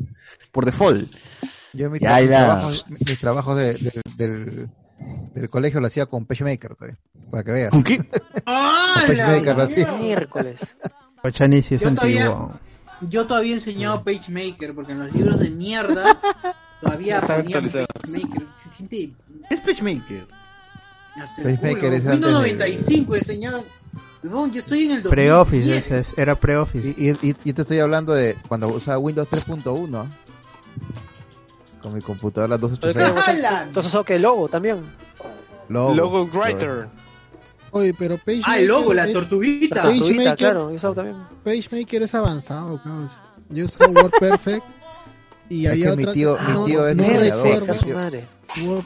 por 0.53 0.65
default. 0.65 1.11
Yo 1.73 1.91
mi, 1.91 1.99
Ya, 1.99 2.21
ya. 2.21 2.29
trabajo, 2.29 2.71
mi- 2.89 2.97
mis 3.09 3.19
trabajos 3.19 3.57
de- 3.57 3.75
de- 3.75 4.01
del, 4.17 4.69
del 5.35 5.49
colegio 5.51 5.81
lo 5.81 5.87
hacía 5.87 6.07
con 6.07 6.27
PageMaker 6.27 6.75
todavía, 6.75 6.99
para 7.31 7.43
que 7.45 7.53
veas. 7.53 7.71
¿Con 7.71 7.83
qué? 7.85 8.05
¡Ah, 8.47 9.03
Pues 9.07 9.17
la 9.19 9.29
me 9.29 9.43
carga 9.43 9.65
así. 9.65 9.77
mierda! 9.77 9.97
Miércoles. 9.99 10.61
Ochani 11.25 11.63
sí 11.63 11.77
es 11.77 11.81
Yo 11.81 11.95
todavía- 11.95 12.27
antiguo. 12.27 12.53
Yo 13.09 13.27
todavía 13.27 13.51
he 13.53 13.55
enseñado 13.55 14.05
PageMaker 14.05 14.75
porque 14.75 14.93
en 14.93 15.01
los 15.01 15.13
libros 15.13 15.41
de 15.41 15.51
mierda 15.51 16.19
todavía 16.81 17.21
siente 17.21 19.13
¿Qué 19.49 19.55
es 19.55 19.61
PageMaker? 19.61 20.27
hasta 21.17 21.43
PageMaker 21.43 21.67
el 21.69 21.79
culo. 21.81 21.93
es 21.97 22.05
Windows 22.05 22.07
antes 22.07 22.21
de- 22.21 22.33
95 22.33 23.17
enseñaban. 23.17 23.63
Yo 24.23 24.47
estoy 24.55 24.85
en 24.85 24.91
el 24.93 25.03
2010. 25.03 25.11
Pre-office, 25.11 26.15
era 26.17 26.37
pre-office. 26.37 26.95
Y, 26.97 27.09
y, 27.09 27.31
y- 27.31 27.37
y 27.45 27.53
te 27.53 27.63
estoy 27.63 27.81
hablando 27.81 28.13
de 28.15 28.37
cuando 28.47 28.69
usaba 28.69 28.99
Windows 28.99 29.29
3.1 29.29 30.07
con 31.83 31.93
mi 31.95 32.01
computadora 32.01 32.57
286. 32.57 33.27
¡Hala! 33.29 33.65
Entonces, 33.65 33.95
¿o 33.95 34.05
qué? 34.05 34.19
Logo 34.19 34.49
también. 34.49 34.83
Logo, 35.69 35.95
Logo 35.95 36.25
Writer. 36.33 36.89
Oye, 37.73 37.95
pero 37.99 38.19
PageMaker 38.19 38.45
Ah, 38.51 38.59
el 38.59 38.67
logo, 38.69 38.93
la 38.95 39.07
es- 39.07 39.13
tortuguita. 39.15 39.77
Page- 39.77 39.83
Tortuguita, 39.99 40.15
PageMaker. 40.15 40.37
claro, 40.37 40.77
yo 40.77 40.95
también. 40.95 41.17
PageMaker 41.45 42.03
es 42.03 42.15
avanzado, 42.15 42.77
cabrón. 42.83 43.11
Yo 43.49 43.65
usaba 43.67 43.91
WordPerfect 43.93 44.65
y 45.49 45.67
Es 45.67 45.73
había 45.73 45.91
que 45.91 45.97
mi 45.97 46.03
otra 46.05 46.13
tío- 46.15 46.37
mi 46.39 46.65
tío 46.67 46.89
es 46.89 46.97
no 46.97 47.03
diseñador, 47.05 47.63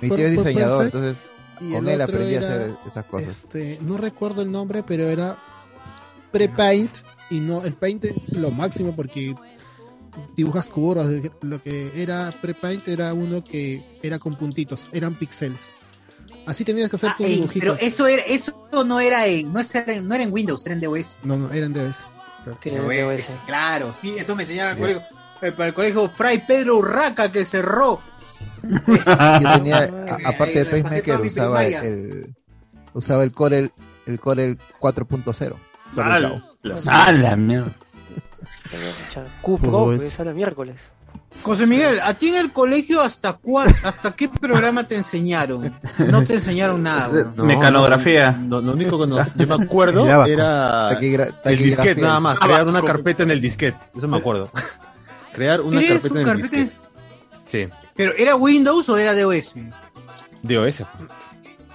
Mi 0.01 0.11
tío 0.11 0.27
es 0.27 0.31
diseñador, 0.37 0.85
entonces 0.87 1.19
y 1.61 1.73
con 1.73 1.89
él 1.89 2.01
aprendí 2.01 2.35
a 2.37 2.39
hacer 2.39 2.77
esas 2.87 3.05
cosas. 3.07 3.29
Este, 3.29 3.79
no 3.81 3.97
recuerdo 3.97 4.43
el 4.43 4.53
nombre, 4.53 4.83
pero 4.83 5.05
era 5.09 5.37
pre-paint 6.31 6.91
y 7.31 7.41
no 7.41 7.65
el 7.65 7.75
paint 7.75 8.05
es 8.05 8.33
lo 8.37 8.51
máximo 8.51 8.95
porque 8.95 9.35
dibujas 10.37 10.71
cubos, 10.71 11.07
lo 11.43 11.63
que 11.63 11.93
era 12.03 12.31
pre-paint 12.41 12.87
era 12.89 13.13
uno 13.15 13.43
que 13.45 13.85
era 14.03 14.19
con 14.19 14.35
puntitos, 14.37 14.89
eran 14.93 15.15
píxeles. 15.15 15.75
Así 16.47 16.65
tenías 16.65 16.89
que 16.91 16.97
hacer 16.97 17.11
Ah, 17.11 17.15
tus 17.17 17.27
ey, 17.27 17.35
dibujitos. 17.37 17.77
pero 17.77 17.87
eso 17.87 18.07
era, 18.07 18.23
eso 18.23 18.69
no 18.87 19.01
era 19.01 19.27
en, 19.27 19.53
no 19.53 19.61
era 19.61 19.93
en, 19.95 20.09
no 20.09 20.15
era 20.15 20.23
en 20.25 20.33
Windows, 20.33 20.65
era 20.67 20.75
en 20.77 20.81
DOS. 20.81 21.19
No, 21.25 21.37
no. 21.37 21.51
Sí, 21.53 21.59
en 21.59 21.73
DOS, 21.73 22.03
DOS. 22.45 23.35
Claro, 23.47 23.93
sí, 23.93 24.15
eso 24.17 24.37
me 24.37 24.43
enseñaron 24.45 24.73
al 24.75 24.79
colegio. 24.79 25.03
eh, 25.43 25.53
para 25.53 25.69
el 25.69 25.75
colegio 25.75 26.09
Fray 26.11 26.39
Pedro 26.47 26.77
Urraca 26.79 27.33
que 27.33 27.45
cerró. 27.45 28.01
Yo 28.69 29.53
tenía, 29.53 29.79
a- 30.25 30.29
aparte 30.29 30.65
de 30.65 30.83
toda 30.83 31.19
mi 31.19 31.27
usaba 31.29 31.65
el, 31.65 32.35
usaba 32.95 33.25
el 33.25 33.33
Corel 33.33 33.73
el 34.07 34.21
Corel 34.21 34.59
4.0. 34.81 35.57
Al- 35.97 36.43
Ah, 36.87 37.13
la 37.13 37.37
mierda. 37.37 37.73
Cupro, 39.43 39.85
Uy. 39.85 39.97
pues 39.97 40.19
a 40.21 40.25
la 40.25 40.33
miércoles. 40.33 40.77
José 41.43 41.67
Miguel, 41.67 42.01
¿a 42.03 42.15
ti 42.15 42.29
en 42.29 42.37
el 42.37 42.53
colegio 42.53 43.01
hasta 43.03 43.35
cuál, 43.35 43.69
hasta 43.85 44.13
qué 44.17 44.29
programa 44.29 44.85
te 44.85 44.95
enseñaron? 44.97 45.75
No 45.99 46.25
te 46.25 46.35
enseñaron 46.35 46.83
nada. 46.83 47.33
No, 47.37 47.45
Mecanografía. 47.45 48.33
No, 48.33 48.61
lo 48.61 48.73
único 48.73 48.99
que 48.99 49.07
nos- 49.07 49.35
yo 49.35 49.47
me 49.47 49.65
acuerdo 49.65 50.05
El 50.25 50.31
era 50.33 50.91
Taquigra- 50.99 51.35
el 51.45 51.59
disquete 51.59 52.01
nada 52.01 52.21
más, 52.21 52.37
Abaco. 52.37 52.53
crear 52.53 52.69
una 52.69 52.83
carpeta 52.83 53.23
en 53.23 53.31
el 53.33 53.41
disquete, 53.41 53.79
eso 53.95 54.09
me 54.09 54.17
acuerdo. 54.17 54.51
crear 55.33 55.61
una 55.61 55.79
¿Crees 55.79 56.03
carpeta 56.03 56.15
un 56.15 56.21
en 56.21 56.29
el 56.29 56.43
disquete. 56.43 56.73
Sí, 57.47 57.69
¿Pero 57.95 58.13
era 58.17 58.35
Windows 58.37 58.89
o 58.89 58.97
era 58.97 59.15
DOS? 59.15 59.55
DOS. 60.43 60.83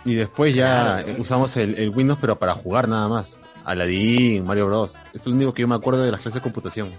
Y 0.06 0.16
después 0.16 0.54
ya 0.56 1.06
usamos 1.20 1.56
el, 1.58 1.76
el 1.76 1.90
Windows 1.90 2.18
pero 2.20 2.38
para 2.40 2.54
jugar 2.54 2.88
nada 2.88 3.08
más. 3.08 3.38
Aladdin, 3.66 4.46
Mario 4.46 4.68
Bros. 4.68 4.96
Es 5.14 5.26
lo 5.26 5.34
único 5.34 5.54
que 5.54 5.62
yo 5.62 5.68
me 5.68 5.76
acuerdo 5.76 6.04
de 6.04 6.12
las 6.12 6.22
clases 6.22 6.36
de 6.36 6.42
computación. 6.42 6.92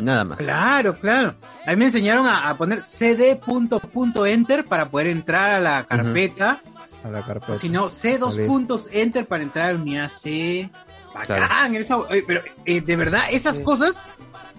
Nada 0.00 0.24
más. 0.24 0.38
Claro, 0.38 0.98
claro. 0.98 1.34
A 1.66 1.70
mí 1.70 1.76
me 1.76 1.84
enseñaron 1.86 2.26
a, 2.26 2.48
a 2.50 2.56
poner 2.56 2.82
cd.enter 2.82 4.64
para 4.66 4.90
poder 4.90 5.06
entrar 5.08 5.50
a 5.50 5.60
la 5.60 5.84
carpeta. 5.84 6.60
A 7.04 7.08
la 7.08 7.24
carpeta. 7.24 7.52
O 7.52 7.56
si 7.56 7.68
no, 7.68 7.86
C2 7.86 8.20
Vale. 8.20 8.46
puntos 8.46 8.88
enter 8.92 9.26
para 9.26 9.42
entrar 9.42 9.70
a 9.70 9.74
unidad 9.74 10.08
C. 10.10 10.70
Bacán. 11.14 11.46
Claro. 11.46 11.74
esa- 11.78 11.96
oye, 11.96 12.24
pero 12.26 12.42
eh, 12.66 12.80
de 12.82 12.96
verdad, 12.96 13.22
esas 13.30 13.60
cosas, 13.60 14.00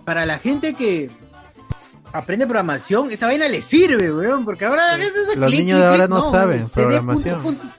para 0.06 0.26
la 0.26 0.40
gente 0.40 0.74
que 0.74 1.12
aprende 2.14 2.48
programación, 2.48 3.12
esa 3.12 3.28
vaina 3.28 3.48
le 3.48 3.62
sirve, 3.62 4.12
weón. 4.12 4.44
Porque 4.44 4.66
ahora 4.66 4.98
gente 4.98 5.20
hace 5.28 5.38
Los 5.38 5.52
niños 5.52 5.80
de 5.80 5.86
ahora 5.86 6.08
no 6.08 6.24
saben 6.24 6.66
CD 6.68 6.82
programación. 6.84 7.42
punto, 7.44 7.62
punto. 7.62 7.77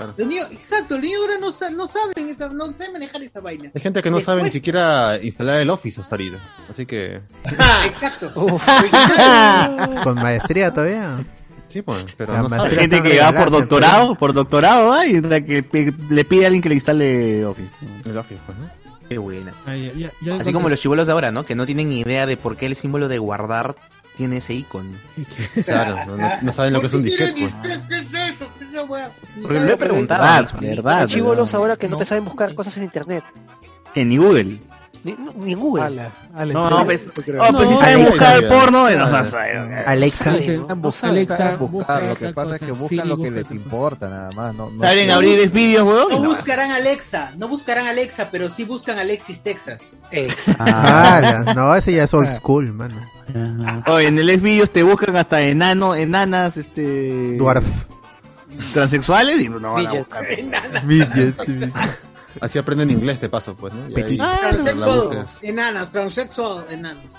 Claro. 0.00 0.14
Los 0.16 0.26
niños- 0.28 0.48
exacto, 0.52 0.94
los 0.94 1.02
niños 1.04 1.20
ahora 1.22 1.34
no, 1.40 1.76
no 1.76 1.86
saben 1.86 2.28
esa, 2.28 2.48
no 2.48 2.72
saben 2.74 2.92
manejar 2.94 3.22
esa 3.22 3.40
vaina. 3.40 3.70
Hay 3.74 3.80
gente 3.80 4.02
que 4.02 4.10
no 4.10 4.18
sabe 4.20 4.38
ni 4.38 4.44
Después- 4.44 4.52
siquiera 4.52 5.18
instalar 5.22 5.60
el 5.60 5.70
Office 5.70 6.00
hasta 6.00 6.14
ahorita. 6.16 6.38
Así 6.70 6.86
que. 6.86 7.20
Ah, 7.58 7.84
exacto. 7.86 8.32
Con 10.04 10.14
maestría 10.16 10.72
todavía. 10.72 11.24
Sí, 11.68 11.82
pues, 11.82 12.14
pero 12.16 12.32
La 12.32 12.42
no 12.42 12.48
maestría 12.48 12.80
sabe. 12.80 12.80
Gente 12.98 13.08
que 13.10 13.20
va 13.20 13.32
por 13.32 13.50
doctorado, 13.50 14.14
por 14.16 14.32
doctorado, 14.32 14.92
¿ah? 14.92 15.06
y 15.06 15.20
la 15.20 15.40
que 15.40 15.64
le 16.10 16.24
pide 16.24 16.44
a 16.44 16.46
alguien 16.48 16.62
que 16.62 16.68
le 16.68 16.74
instale 16.74 17.44
Office. 17.44 17.70
El 18.06 18.18
Office, 18.18 18.40
pues, 18.44 18.58
¿no? 18.58 18.68
Qué 19.08 19.18
buena. 19.18 19.52
Ah, 19.66 19.76
ya- 19.76 19.92
ya- 19.92 20.12
ya 20.20 20.34
Así 20.36 20.52
como 20.52 20.68
los 20.68 20.80
chivolos 20.80 21.06
de 21.06 21.12
ahora, 21.12 21.30
¿no? 21.32 21.44
Que 21.44 21.54
no 21.54 21.66
tienen 21.66 21.88
ni 21.90 22.00
idea 22.00 22.26
de 22.26 22.36
por 22.36 22.56
qué 22.56 22.66
el 22.66 22.74
símbolo 22.76 23.06
de 23.08 23.18
guardar 23.18 23.76
tiene 24.16 24.38
ese 24.38 24.54
icono. 24.54 24.90
Claro, 25.64 26.04
no, 26.06 26.16
no- 26.16 26.30
no 26.42 26.52
saben 26.52 26.72
lo 26.72 26.80
que 26.80 26.86
es 26.88 26.92
un 26.92 27.02
disquete, 27.04 27.34
pues. 27.40 27.54
¿Qué 27.88 27.98
es 27.98 28.34
eso? 28.34 28.48
Porque 29.42 29.60
me 29.60 29.72
he 29.72 29.76
preguntado. 29.76 30.22
Verdad, 30.22 30.60
verdad. 30.60 31.06
Chivolos 31.08 31.54
ahora 31.54 31.76
que 31.76 31.88
no 31.88 31.96
te 31.96 32.04
saben 32.04 32.24
buscar 32.24 32.54
cosas 32.54 32.76
en 32.76 32.84
internet. 32.84 33.24
En 33.94 34.16
Google. 34.16 34.60
Ni, 35.02 35.16
ni 35.36 35.52
en 35.54 35.58
Google. 35.60 35.82
Ala, 35.82 36.10
ala, 36.34 36.52
No, 36.52 36.64
¿en 36.64 36.70
no, 36.70 36.84
pues, 36.84 37.06
oh, 37.08 37.52
pues 37.52 37.68
si 37.70 37.76
saben 37.76 37.94
Alexa, 37.94 38.10
buscar 38.10 38.48
porno, 38.48 38.86
eh, 38.86 38.98
Ah, 39.00 39.06
no 39.10 39.24
saben. 39.24 39.72
Alexa. 39.86 40.30
Alexa, 41.02 41.56
buscar, 41.56 42.02
lo 42.02 42.14
que 42.16 42.32
pasa 42.34 42.56
es 42.56 42.60
que 42.60 42.72
buscan 42.72 43.08
lo 43.08 43.16
que 43.16 43.30
les 43.30 43.50
importa 43.50 44.10
nada 44.10 44.28
más. 44.36 44.54
No, 44.54 44.70
no 44.70 44.82
Saben 44.82 45.10
abrir 45.10 45.50
vídeos, 45.50 45.86
weón. 45.86 46.10
No 46.10 46.20
no 46.20 46.28
buscarán 46.28 46.70
Alexa, 46.70 47.32
no 47.38 47.48
buscarán 47.48 47.86
Alexa, 47.86 48.28
pero 48.30 48.50
sí 48.50 48.64
buscan 48.64 48.98
Alexis 48.98 49.40
Texas. 49.42 49.90
Eh, 50.10 50.26
Ah, 50.58 51.42
la- 51.46 51.54
no, 51.54 51.74
ese 51.74 51.94
ya 51.94 52.04
es 52.04 52.12
old 52.12 52.30
school, 52.30 52.70
mano. 52.74 52.96
Oh, 53.86 53.98
en 54.00 54.18
el 54.18 54.38
Xvideos 54.38 54.70
te 54.70 54.82
buscan 54.82 55.16
hasta 55.16 55.40
enano, 55.40 55.94
enanas, 55.94 56.58
este... 56.58 57.38
Dwarf. 57.38 57.64
Transexuales 58.72 59.40
y 59.40 59.48
no 59.48 59.72
van 59.74 59.86
a 59.86 59.92
buscar. 59.92 60.24
Midgets. 60.84 61.38
Así 62.40 62.58
aprenden 62.60 62.90
inglés, 62.90 63.18
te 63.18 63.28
paso, 63.28 63.56
pues, 63.56 63.72
¿no? 63.74 63.84
Ahí- 63.86 64.16
la 64.16 64.38
Transexual, 64.38 65.26
enanas, 65.42 65.90
transexual, 65.90 66.64
enanos. 66.70 67.18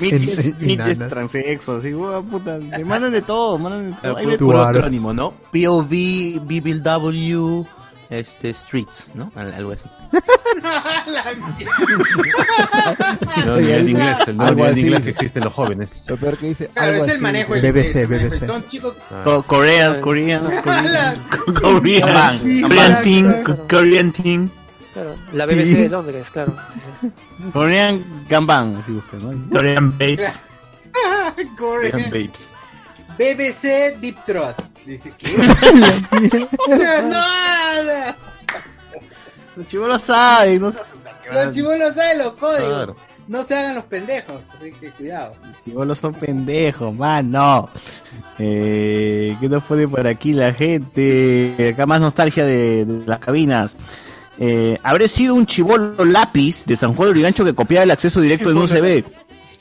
Midgets, 0.00 0.60
enanas. 0.60 1.08
transexual, 1.10 2.24
puta. 2.24 2.58
Mandan 2.84 3.12
de 3.12 3.22
todo, 3.22 3.58
mandan 3.58 3.90
de 3.90 3.96
todo. 4.00 4.16
Hay 4.16 4.24
de 4.26 4.30
Por 4.32 4.38
todo. 4.38 4.48
Dwarf. 4.52 4.76
acrónimo, 4.78 5.12
¿no? 5.12 5.32
POV, 5.52 6.40
BBW, 6.40 7.66
este, 8.18 8.52
Streets, 8.54 9.10
¿no? 9.14 9.30
Al- 9.34 9.52
Algo 9.54 9.72
así. 9.72 9.84
No, 13.46 13.56
nivel 13.58 13.84
de 13.84 13.90
inglés, 13.90 14.16
el 14.26 14.40
Algo 14.40 14.64
de 14.64 14.70
así. 14.70 14.80
inglés 14.80 15.04
que 15.04 15.10
existe 15.10 15.38
en 15.38 15.44
los 15.44 15.52
jóvenes. 15.54 16.06
Lo 16.08 16.16
peor 16.16 16.36
que 16.36 16.46
dice. 16.48 16.68
Claro, 16.68 16.92
algo 16.92 17.02
es 17.04 17.08
el 17.08 17.14
así, 17.16 17.22
manejo 17.22 17.54
del 17.54 17.72
BBC, 17.72 18.06
BBC. 18.06 18.46
Son 18.46 18.68
chicos 18.68 18.94
Co- 19.24 19.42
Corean, 19.42 20.00
Korean, 20.00 20.42
Korean, 20.62 21.16
Korean, 21.60 22.62
Korean 22.62 23.02
team, 23.02 23.44
Korean 23.68 24.12
team. 24.12 24.50
claro, 24.92 25.16
la 25.32 25.46
BBC 25.46 25.76
de 25.76 25.88
Londres, 25.88 26.30
claro. 26.30 26.54
Korean 27.52 28.24
Ganbang, 28.28 28.76
así 28.78 28.92
buscan, 28.92 29.20
¿no? 29.22 29.50
Korean 29.50 29.96
babes. 29.98 30.42
Korean. 31.58 32.10
babes. 32.10 32.50
BBC 33.18 33.98
Deep 34.00 34.24
Throat. 34.24 34.54
Dice, 34.86 35.12
¿qué? 35.16 35.30
O 36.58 36.76
sea, 36.76 37.02
nada. 37.02 38.16
Los 39.56 39.66
chivos 39.66 39.88
lo 39.88 39.98
saben, 39.98 40.60
no 40.60 40.72
se 40.72 40.78
Los 41.32 41.54
chivos 41.54 41.78
no 41.78 41.92
saben 41.92 42.18
los 42.18 42.32
códigos. 42.34 42.68
Claro. 42.68 42.96
No 43.26 43.42
se 43.42 43.56
hagan 43.56 43.76
los 43.76 43.84
pendejos, 43.84 44.42
así 44.58 44.72
que 44.72 44.90
cuidado. 44.90 45.34
Chivolos 45.64 45.98
son 45.98 46.12
pendejos, 46.12 46.94
mano. 46.94 47.70
Eh, 48.38 49.34
¿Qué 49.40 49.48
nos 49.48 49.64
pone 49.64 49.88
por 49.88 50.06
aquí 50.06 50.34
la 50.34 50.52
gente? 50.52 51.70
Acá 51.72 51.86
más 51.86 52.02
nostalgia 52.02 52.44
de, 52.44 52.84
de 52.84 53.06
las 53.06 53.20
cabinas. 53.20 53.76
Eh, 54.38 54.76
habré 54.82 55.08
sido 55.08 55.34
un 55.34 55.46
chivolo 55.46 56.04
lápiz 56.04 56.66
de 56.66 56.76
San 56.76 56.92
Juan 56.94 57.08
de 57.08 57.10
Urigancho 57.12 57.44
que 57.44 57.54
copiaba 57.54 57.84
el 57.84 57.92
acceso 57.92 58.20
directo 58.20 58.50
en 58.50 58.58
USB 58.58 59.04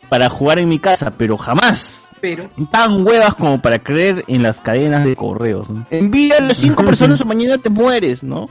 para 0.09 0.29
jugar 0.29 0.59
en 0.59 0.69
mi 0.69 0.79
casa, 0.79 1.11
pero 1.17 1.37
jamás 1.37 2.09
Pero, 2.21 2.49
tan 2.71 3.05
huevas 3.05 3.35
como 3.35 3.61
para 3.61 3.79
creer 3.79 4.23
en 4.27 4.43
las 4.43 4.61
cadenas 4.61 5.05
de 5.05 5.15
correos. 5.15 5.69
¿no? 5.69 5.85
Envíale 5.89 6.51
a 6.51 6.55
cinco 6.55 6.83
personas 6.85 7.19
o 7.21 7.25
mañana 7.25 7.57
te 7.57 7.69
mueres, 7.69 8.23
¿no? 8.23 8.49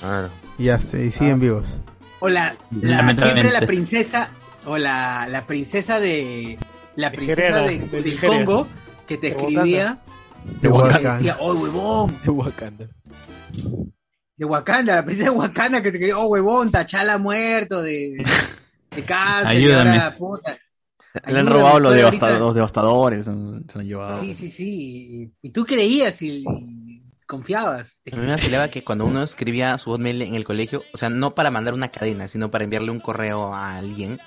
Claro. 0.00 0.30
Y 0.58 0.64
ya 0.64 0.78
se 0.80 1.06
y 1.06 1.12
siguen 1.12 1.40
vivos. 1.40 1.80
o 2.20 2.28
la, 2.28 2.54
la 2.70 3.14
siempre 3.14 3.50
la 3.50 3.60
princesa, 3.62 4.30
o 4.66 4.76
la, 4.78 5.26
la 5.28 5.46
princesa 5.46 5.98
de, 6.00 6.58
la 6.96 7.10
princesa 7.12 7.60
de, 7.62 7.78
de 7.78 8.00
del. 8.02 8.20
Congo, 8.20 8.66
que 9.06 9.18
te 9.18 9.28
escribía, 9.28 9.98
De 10.60 10.68
Wakanda. 10.68 11.14
decía, 11.14 11.36
oh 11.40 11.54
huevón, 11.54 12.16
De 12.24 12.30
Wakanda. 12.30 12.86
de 14.36 14.44
Wakanda, 14.44 14.94
la 14.96 15.04
princesa 15.04 15.30
de 15.30 15.36
Wakanda 15.36 15.78
que 15.82 15.90
te 15.90 15.96
escribía, 15.98 16.18
oh 16.18 16.26
huevón, 16.26 16.70
Tachala 16.70 17.18
muerto 17.18 17.82
de, 17.82 18.24
de 18.94 19.02
cáncer, 19.06 19.56
Ayúdame. 19.56 19.90
ahora, 19.90 20.16
puta. 20.16 20.56
Le 21.26 21.38
han 21.38 21.46
robado 21.46 21.78
los, 21.78 21.94
devasta- 21.94 22.52
devastadores. 22.52 23.24
Se 23.24 23.30
han 23.30 23.64
se 23.70 23.78
han 23.78 23.86
llevado. 23.86 24.20
Sí, 24.20 24.34
sí, 24.34 24.48
sí. 24.48 25.32
Y, 25.40 25.50
tú 25.50 25.64
creías 25.64 26.20
y, 26.22 26.44
y 26.44 27.02
confiabas. 27.26 28.02
A 28.10 28.16
mí 28.16 28.22
me 28.22 28.32
vacilaba 28.32 28.68
que 28.68 28.82
cuando 28.82 29.06
uno 29.06 29.22
escribía 29.22 29.78
su 29.78 29.90
hotmail 29.90 30.22
en 30.22 30.34
el 30.34 30.44
colegio, 30.44 30.82
o 30.92 30.96
sea, 30.96 31.10
no 31.10 31.34
para 31.34 31.50
mandar 31.50 31.74
una 31.74 31.88
cadena, 31.90 32.26
sino 32.26 32.50
para 32.50 32.64
enviarle 32.64 32.90
un 32.90 33.00
correo 33.00 33.54
a 33.54 33.76
alguien, 33.76 34.18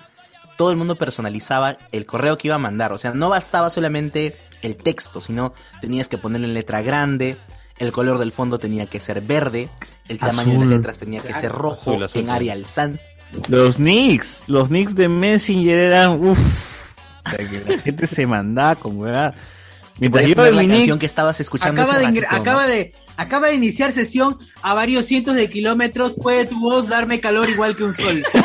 todo 0.57 0.71
el 0.71 0.77
mundo 0.77 0.95
personalizaba 0.95 1.77
el 1.91 2.05
correo 2.05 2.37
que 2.37 2.47
iba 2.47 2.55
a 2.55 2.59
mandar. 2.59 2.93
O 2.93 2.97
sea, 2.97 3.13
no 3.13 3.29
bastaba 3.29 3.69
solamente 3.69 4.37
el 4.61 4.77
texto, 4.77 5.19
sino 5.19 5.53
tenías 5.81 6.07
que 6.07 6.17
ponerlo 6.17 6.47
en 6.47 6.53
letra 6.53 6.81
grande, 6.81 7.37
el 7.79 7.91
color 7.91 8.17
del 8.17 8.31
fondo 8.31 8.59
tenía 8.59 8.87
que 8.87 8.99
ser 8.99 9.21
verde, 9.21 9.69
el 10.07 10.19
tamaño 10.19 10.53
de 10.53 10.59
las 10.59 10.67
letras 10.69 10.97
tenía 10.99 11.21
que 11.21 11.33
ser 11.33 11.51
rojo, 11.51 11.91
Azul, 11.91 12.03
azul, 12.03 12.21
en. 12.21 12.29
Arial 12.29 12.65
Sans. 12.65 13.01
Los 13.47 13.79
nicks, 13.79 14.43
los 14.47 14.69
nicks 14.69 14.95
de 14.95 15.09
Messenger 15.09 15.77
eran, 15.77 16.23
uff, 16.23 16.93
la 17.23 17.79
gente 17.79 18.07
se 18.07 18.25
mandaba 18.25 18.75
con 18.75 18.97
weá. 18.97 19.33
Mientras 19.99 20.27
yo 20.27 20.35
la 20.35 20.51
canción 20.51 20.69
nick, 20.69 20.99
que 20.99 21.05
estabas 21.05 21.39
escuchando 21.39 21.81
Acaba 21.81 21.97
de, 21.97 22.27
acaba 22.29 22.67
de 22.67 22.93
acaba 23.17 23.47
de 23.47 23.55
iniciar 23.55 23.91
sesión 23.91 24.37
a 24.61 24.75
varios 24.75 25.05
cientos 25.05 25.35
de 25.35 25.49
kilómetros. 25.49 26.13
Puede 26.13 26.45
tu 26.45 26.59
voz 26.59 26.87
darme 26.87 27.19
calor 27.19 27.49
igual 27.49 27.75
que 27.75 27.83
un 27.83 27.95
sol. 27.95 28.23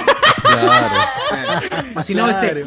Claro. 0.42 0.96
O 1.94 2.02
si 2.02 2.14
no, 2.14 2.28
este. 2.28 2.66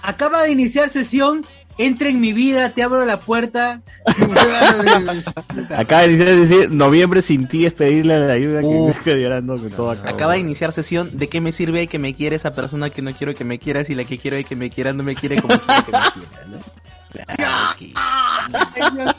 Acaba 0.00 0.44
de 0.44 0.52
iniciar 0.52 0.88
sesión. 0.88 1.44
Entra 1.78 2.08
en 2.08 2.20
mi 2.20 2.32
vida, 2.32 2.70
te 2.70 2.82
abro 2.82 3.04
la 3.06 3.20
puerta. 3.20 3.82
acaba 5.76 6.02
de 6.02 6.08
iniciar 6.08 6.36
decir, 6.36 6.70
noviembre 6.72 7.22
sin 7.22 7.46
ti 7.46 7.66
es 7.66 7.72
pedirle 7.72 8.18
la 8.18 8.32
ayuda 8.32 8.60
que 8.60 8.66
Uf. 8.66 8.86
me 8.86 8.90
estoy 8.90 9.22
llorando 9.22 9.58
con 9.58 9.70
todo 9.70 9.90
acá. 9.92 10.10
Acaba 10.10 10.32
de 10.32 10.40
iniciar 10.40 10.72
sesión. 10.72 11.16
¿De 11.16 11.28
qué 11.28 11.40
me 11.40 11.52
sirve 11.52 11.86
que 11.86 11.98
me 11.98 12.14
quiera 12.14 12.34
esa 12.36 12.52
persona 12.54 12.90
que 12.90 13.00
no 13.02 13.12
quiero 13.14 13.34
que 13.34 13.44
me 13.44 13.58
quiera 13.58 13.84
si 13.84 13.94
la 13.94 14.04
que 14.04 14.18
quiero 14.18 14.36
que 14.46 14.56
me 14.56 14.70
quiera 14.70 14.92
no 14.92 15.04
me 15.04 15.14
quiere 15.14 15.40
como 15.40 15.54
quiero 15.60 15.84
que 15.84 15.92
me 15.92 15.98
quiera? 15.98 16.46
¿no? 16.48 16.58
Claro 17.10 17.76
que- 17.78 17.92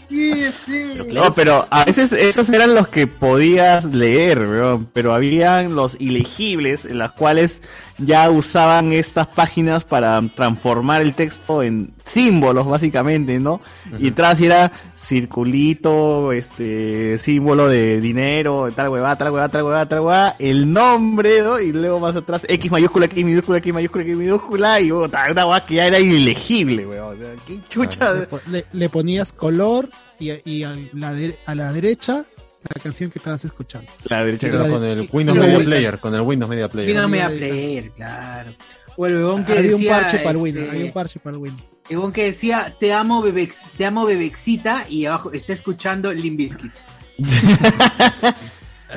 sí. 0.07 0.97
No, 1.11 1.33
pero 1.33 1.65
a 1.69 1.85
veces 1.85 2.11
esos 2.11 2.49
eran 2.49 2.75
los 2.75 2.87
que 2.87 3.07
podías 3.07 3.85
leer, 3.85 4.39
weón, 4.39 4.87
pero 4.93 5.13
habían 5.13 5.75
los 5.75 5.99
ilegibles 5.99 6.85
en 6.85 6.99
las 6.99 7.11
cuales 7.11 7.61
ya 7.99 8.29
usaban 8.29 8.91
estas 8.93 9.27
páginas 9.27 9.83
para 9.83 10.21
transformar 10.35 11.01
el 11.01 11.13
texto 11.13 11.61
en 11.63 11.89
símbolos, 12.03 12.65
básicamente, 12.67 13.39
¿no? 13.39 13.61
Y 13.99 14.09
atrás 14.09 14.41
era 14.41 14.71
circulito, 14.95 16.31
este, 16.31 17.17
símbolo 17.17 17.67
de 17.67 17.99
dinero, 18.01 18.71
tal 18.75 18.89
huevada, 18.89 19.17
tal 19.17 19.29
huevada, 19.31 19.49
tal 19.49 19.63
huevada, 19.63 19.85
tal 19.87 19.99
huevada, 20.01 20.35
el 20.39 20.71
nombre, 20.71 21.41
¿no? 21.41 21.59
Y 21.59 21.71
luego 21.71 21.99
más 21.99 22.15
atrás, 22.15 22.45
X 22.47 22.71
mayúscula, 22.71 23.05
X 23.05 23.25
minúscula, 23.25 23.57
X 23.59 23.73
mayúscula, 23.73 24.03
X 24.03 24.15
minúscula, 24.17 24.79
y 24.81 24.91
una 24.91 25.07
huevada 25.27 25.65
que 25.65 25.75
ya 25.75 25.87
era 25.87 25.99
ilegible, 25.99 26.85
weón. 26.85 27.15
O 27.15 27.17
sea, 27.17 27.33
qué 27.47 27.59
chucha. 27.67 28.13
Le, 28.13 28.25
po- 28.27 28.41
le- 28.47 28.65
le 28.71 28.89
ponías 28.89 29.33
color 29.33 29.89
y, 30.19 30.31
y 30.49 30.63
a, 30.63 30.75
la 30.93 31.13
de- 31.13 31.37
a 31.45 31.55
la 31.55 31.71
derecha 31.73 32.25
la 32.63 32.81
canción 32.81 33.09
que 33.09 33.19
estabas 33.19 33.45
escuchando. 33.45 33.91
La 34.03 34.23
derecha 34.23 34.49
con 34.51 34.83
el 34.83 35.03
y- 35.03 35.09
Windows 35.11 35.37
y 35.37 35.41
Media 35.41 35.59
Player, 35.59 35.99
con 35.99 36.13
el 36.15 36.21
Windows 36.21 36.49
Media 36.49 36.67
Player. 36.67 36.89
Windows 36.89 37.09
Media 37.09 37.29
Player, 37.29 37.91
claro. 37.91 38.55
O 38.97 39.05
el 39.05 39.45
que 39.45 39.53
había 39.53 39.71
decía... 39.71 39.95
un 39.95 40.01
parche 40.01 40.17
para 40.17 40.31
el 40.31 40.37
Windows, 40.37 40.63
este, 40.65 40.75
había 40.75 40.85
un 40.87 40.93
parche 40.93 41.19
para 41.19 41.35
el 41.35 41.41
Windows. 41.41 41.63
el 41.89 42.11
que 42.11 42.23
decía, 42.25 42.75
te 42.79 42.93
amo, 42.93 43.21
bebex, 43.21 43.71
te 43.77 43.85
amo, 43.85 44.05
bebexita, 44.05 44.85
y 44.89 45.05
abajo 45.05 45.31
está 45.31 45.53
escuchando 45.53 46.11
Limbiskit. 46.11 46.71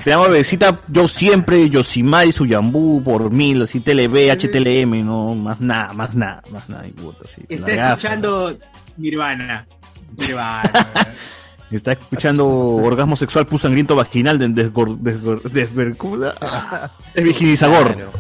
Te 0.04 0.08
llamo 0.08 0.24
bebecita, 0.24 0.80
yo 0.88 1.06
siempre, 1.06 1.68
Yosimai, 1.68 2.32
Suyambú, 2.32 3.04
por 3.04 3.30
mil, 3.30 3.60
así 3.60 3.80
TLB, 3.80 4.30
HTLM, 4.30 5.04
no, 5.04 5.34
más 5.34 5.60
nada, 5.60 5.92
más 5.92 6.14
nada, 6.14 6.42
más 6.50 6.68
nada, 6.70 6.86
y 6.86 6.92
puta, 6.92 7.26
Está 7.46 7.90
escuchando 7.90 8.58
Nirvana. 8.96 9.66
Nirvana. 10.16 10.88
Está 11.72 11.92
escuchando 11.92 12.46
orgasmo 12.48 13.16
sexual 13.16 13.46
pus 13.46 13.62
sangriento 13.62 13.96
vaginal 13.96 14.38
de 14.38 14.48
desgor, 14.48 14.98
desgor. 14.98 15.42
Desvirginizador. 15.50 16.32
Claro. 17.96 18.12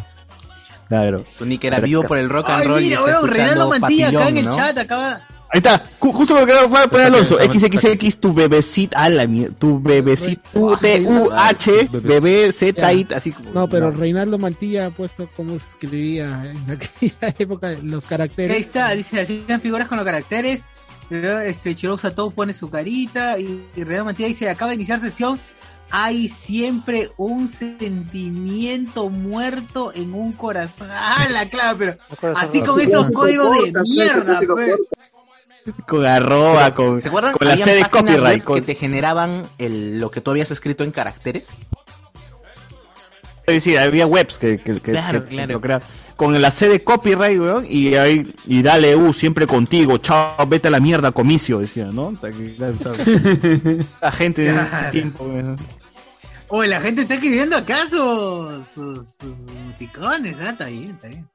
Claro. 0.88 1.24
Tu 1.38 1.46
nick 1.46 1.64
era 1.64 1.80
vivo 1.80 2.02
por 2.02 2.18
el 2.18 2.28
rock 2.28 2.50
and 2.50 2.64
roll 2.66 2.82
mira, 2.82 2.96
está 2.98 3.20
weón, 3.20 3.30
Reinaldo 3.30 3.68
Mantilla 3.70 4.08
acá 4.08 4.28
en 4.28 4.36
el 4.36 4.48
chat 4.50 4.76
acaba... 4.78 5.20
Ahí 5.54 5.58
está, 5.58 5.84
ju- 6.00 6.12
justo 6.14 6.38
lo 6.38 6.46
que 6.46 6.52
acaba 6.52 6.80
de 6.82 6.88
poner 6.88 7.06
Alonso, 7.08 7.36
XXX, 7.38 8.16
tu 8.18 8.32
bebecita, 8.32 9.02
a 9.02 9.08
la 9.10 9.26
mierda, 9.26 9.54
tu 9.58 9.82
bebecita, 9.82 10.40
tu 10.50 10.74
T, 10.78 11.02
U, 11.06 11.30
H, 11.30 11.88
bebé, 11.92 12.50
Z, 12.52 12.92
I, 12.94 13.06
así 13.14 13.32
como. 13.32 13.50
No, 13.52 13.68
pero 13.68 13.90
Reinaldo 13.90 14.38
Mantilla 14.38 14.86
ha 14.86 14.90
puesto 14.90 15.28
cómo 15.36 15.58
se 15.58 15.66
escribía 15.68 16.50
en 16.50 16.70
aquella 16.70 17.34
época 17.38 17.72
los 17.82 18.06
caracteres. 18.06 18.56
Ahí 18.56 18.62
está, 18.62 18.92
dice, 18.92 19.20
hacían 19.20 19.60
figuras 19.60 19.88
con 19.88 19.98
los 19.98 20.06
caracteres. 20.06 20.64
Pero 21.12 21.40
este 21.40 21.74
Chirou 21.74 21.98
Satou 21.98 22.30
pone 22.32 22.54
su 22.54 22.70
carita 22.70 23.38
y, 23.38 23.66
y 23.76 23.84
Reinaldo 23.84 24.06
Mantilla 24.06 24.28
dice, 24.28 24.48
acaba 24.48 24.70
de 24.70 24.76
iniciar 24.76 24.98
sesión. 24.98 25.38
Hay 25.90 26.28
siempre 26.28 27.10
un 27.18 27.48
sentimiento 27.48 29.10
muerto 29.10 29.92
en 29.94 30.14
un 30.14 30.32
corazón. 30.32 30.88
¡Ah, 30.90 31.26
la 31.30 31.50
clave! 31.50 31.98
Pero 32.18 32.34
así 32.38 32.62
con 32.62 32.80
esos 32.80 33.12
códigos 33.12 33.50
de 33.72 33.78
mierda, 33.82 34.40
pues. 34.46 34.76
Con 35.86 36.06
arroba, 36.06 36.70
con, 36.72 37.02
¿Se 37.02 37.10
con 37.10 37.22
la 37.40 37.56
C 37.58 37.74
de 37.74 37.84
copyright. 37.90 38.42
Con, 38.42 38.54
que 38.56 38.62
te 38.62 38.74
generaban 38.74 39.46
el, 39.58 40.00
lo 40.00 40.10
que 40.10 40.22
tú 40.22 40.30
habías 40.30 40.50
escrito 40.50 40.82
en 40.82 40.92
caracteres. 40.92 41.50
es 43.46 43.54
decir, 43.54 43.78
había 43.78 44.06
webs 44.06 44.38
que, 44.38 44.58
que, 44.58 44.80
que- 44.80 44.92
Claro, 44.92 45.28
que- 45.28 45.34
claro. 45.36 45.60
Con 46.16 46.40
la 46.40 46.50
C 46.50 46.68
de 46.68 46.84
copyright, 46.84 47.40
weón, 47.40 47.66
y 47.68 47.94
ahí, 47.94 48.32
y 48.46 48.62
dale 48.62 48.94
U, 48.94 49.12
siempre 49.12 49.46
contigo, 49.46 49.98
chao, 49.98 50.46
vete 50.46 50.68
a 50.68 50.70
la 50.70 50.78
mierda, 50.80 51.10
comicio, 51.12 51.58
decía, 51.58 51.86
¿no? 51.86 52.08
O 52.08 52.16
sea, 52.20 52.30
que, 52.30 52.52
claro, 52.52 52.74
¿sabes? 52.78 53.00
La 54.00 54.12
gente 54.12 54.48
en 54.48 54.58
ese 54.58 54.84
tiempo, 54.90 55.24
weón. 55.24 55.56
Oye, 56.48 56.68
la 56.68 56.80
gente 56.82 57.02
está 57.02 57.14
escribiendo 57.14 57.56
acá 57.56 57.88
sus, 57.88 58.68
sus, 58.68 59.08
sus 59.08 59.48
emoticones, 59.48 60.36
ah, 60.40 60.50
está 60.50 60.66
bien, 60.66 60.90
está 60.90 61.08
bien. 61.08 61.26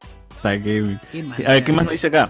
Sea, 0.44 0.62
que- 0.62 1.00
Qué 1.12 1.24
sí, 1.36 1.44
a 1.46 1.54
ver, 1.54 1.64
¿qué 1.64 1.72
más 1.74 1.86
nos 1.86 1.92
dice 1.94 2.08
acá? 2.08 2.30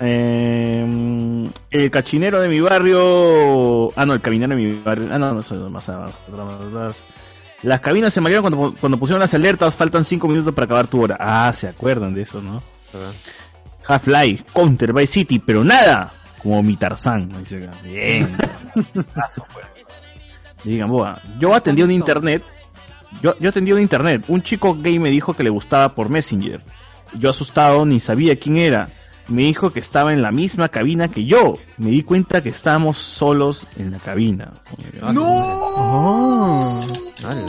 Eh, 0.00 1.48
el 1.70 1.90
cachinero 1.90 2.40
de 2.40 2.48
mi 2.48 2.60
barrio. 2.60 3.92
Ah, 3.98 4.04
no, 4.06 4.14
el 4.14 4.20
caminero 4.20 4.56
de 4.56 4.62
mi 4.62 4.72
barrio. 4.82 5.08
Ah, 5.12 5.18
no, 5.18 5.32
no, 5.34 5.40
es 5.40 5.50
más 5.52 5.88
abajo. 5.88 6.18
más- 6.72 7.04
Las 7.62 7.80
cabinas 7.80 8.12
se 8.12 8.20
marearon 8.20 8.42
cuando, 8.50 8.76
cuando 8.78 8.98
pusieron 8.98 9.20
las 9.20 9.34
alertas. 9.34 9.74
Faltan 9.74 10.04
5 10.04 10.28
minutos 10.28 10.54
para 10.54 10.66
acabar 10.66 10.86
tu 10.86 11.02
hora. 11.02 11.16
Ah, 11.18 11.52
se 11.52 11.68
acuerdan 11.68 12.14
de 12.14 12.22
eso, 12.22 12.40
¿no? 12.40 12.62
Half-Life, 13.86 14.44
Counter, 14.52 14.92
Vice 14.92 15.12
City, 15.12 15.38
pero 15.38 15.62
nada 15.64 16.12
como 16.42 16.62
mi 16.62 16.76
Tarzán. 16.76 17.32
acá. 17.32 17.74
Bien. 17.82 18.36
Pues. 18.74 19.66
Digan, 20.64 20.90
boa. 20.90 21.20
Yo 21.38 21.54
atendí 21.54 21.82
un 21.82 21.90
internet. 21.90 22.42
Yo, 23.22 23.38
yo 23.38 23.50
atendí 23.50 23.72
un 23.72 23.80
internet. 23.80 24.24
Un 24.28 24.42
chico 24.42 24.74
gay 24.74 24.98
me 24.98 25.10
dijo 25.10 25.34
que 25.34 25.42
le 25.42 25.50
gustaba 25.50 25.94
por 25.94 26.08
Messenger. 26.08 26.60
Yo 27.14 27.30
asustado 27.30 27.86
ni 27.86 28.00
sabía 28.00 28.38
quién 28.38 28.56
era. 28.58 28.88
Me 29.28 29.42
dijo 29.42 29.72
que 29.72 29.80
estaba 29.80 30.12
en 30.12 30.22
la 30.22 30.30
misma 30.30 30.68
cabina 30.68 31.08
que 31.08 31.24
yo. 31.24 31.58
Me 31.78 31.90
di 31.90 32.02
cuenta 32.02 32.42
que 32.42 32.48
estábamos 32.50 32.96
solos 32.98 33.66
en 33.76 33.90
la 33.90 33.98
cabina. 33.98 34.52
¡No! 35.12 36.82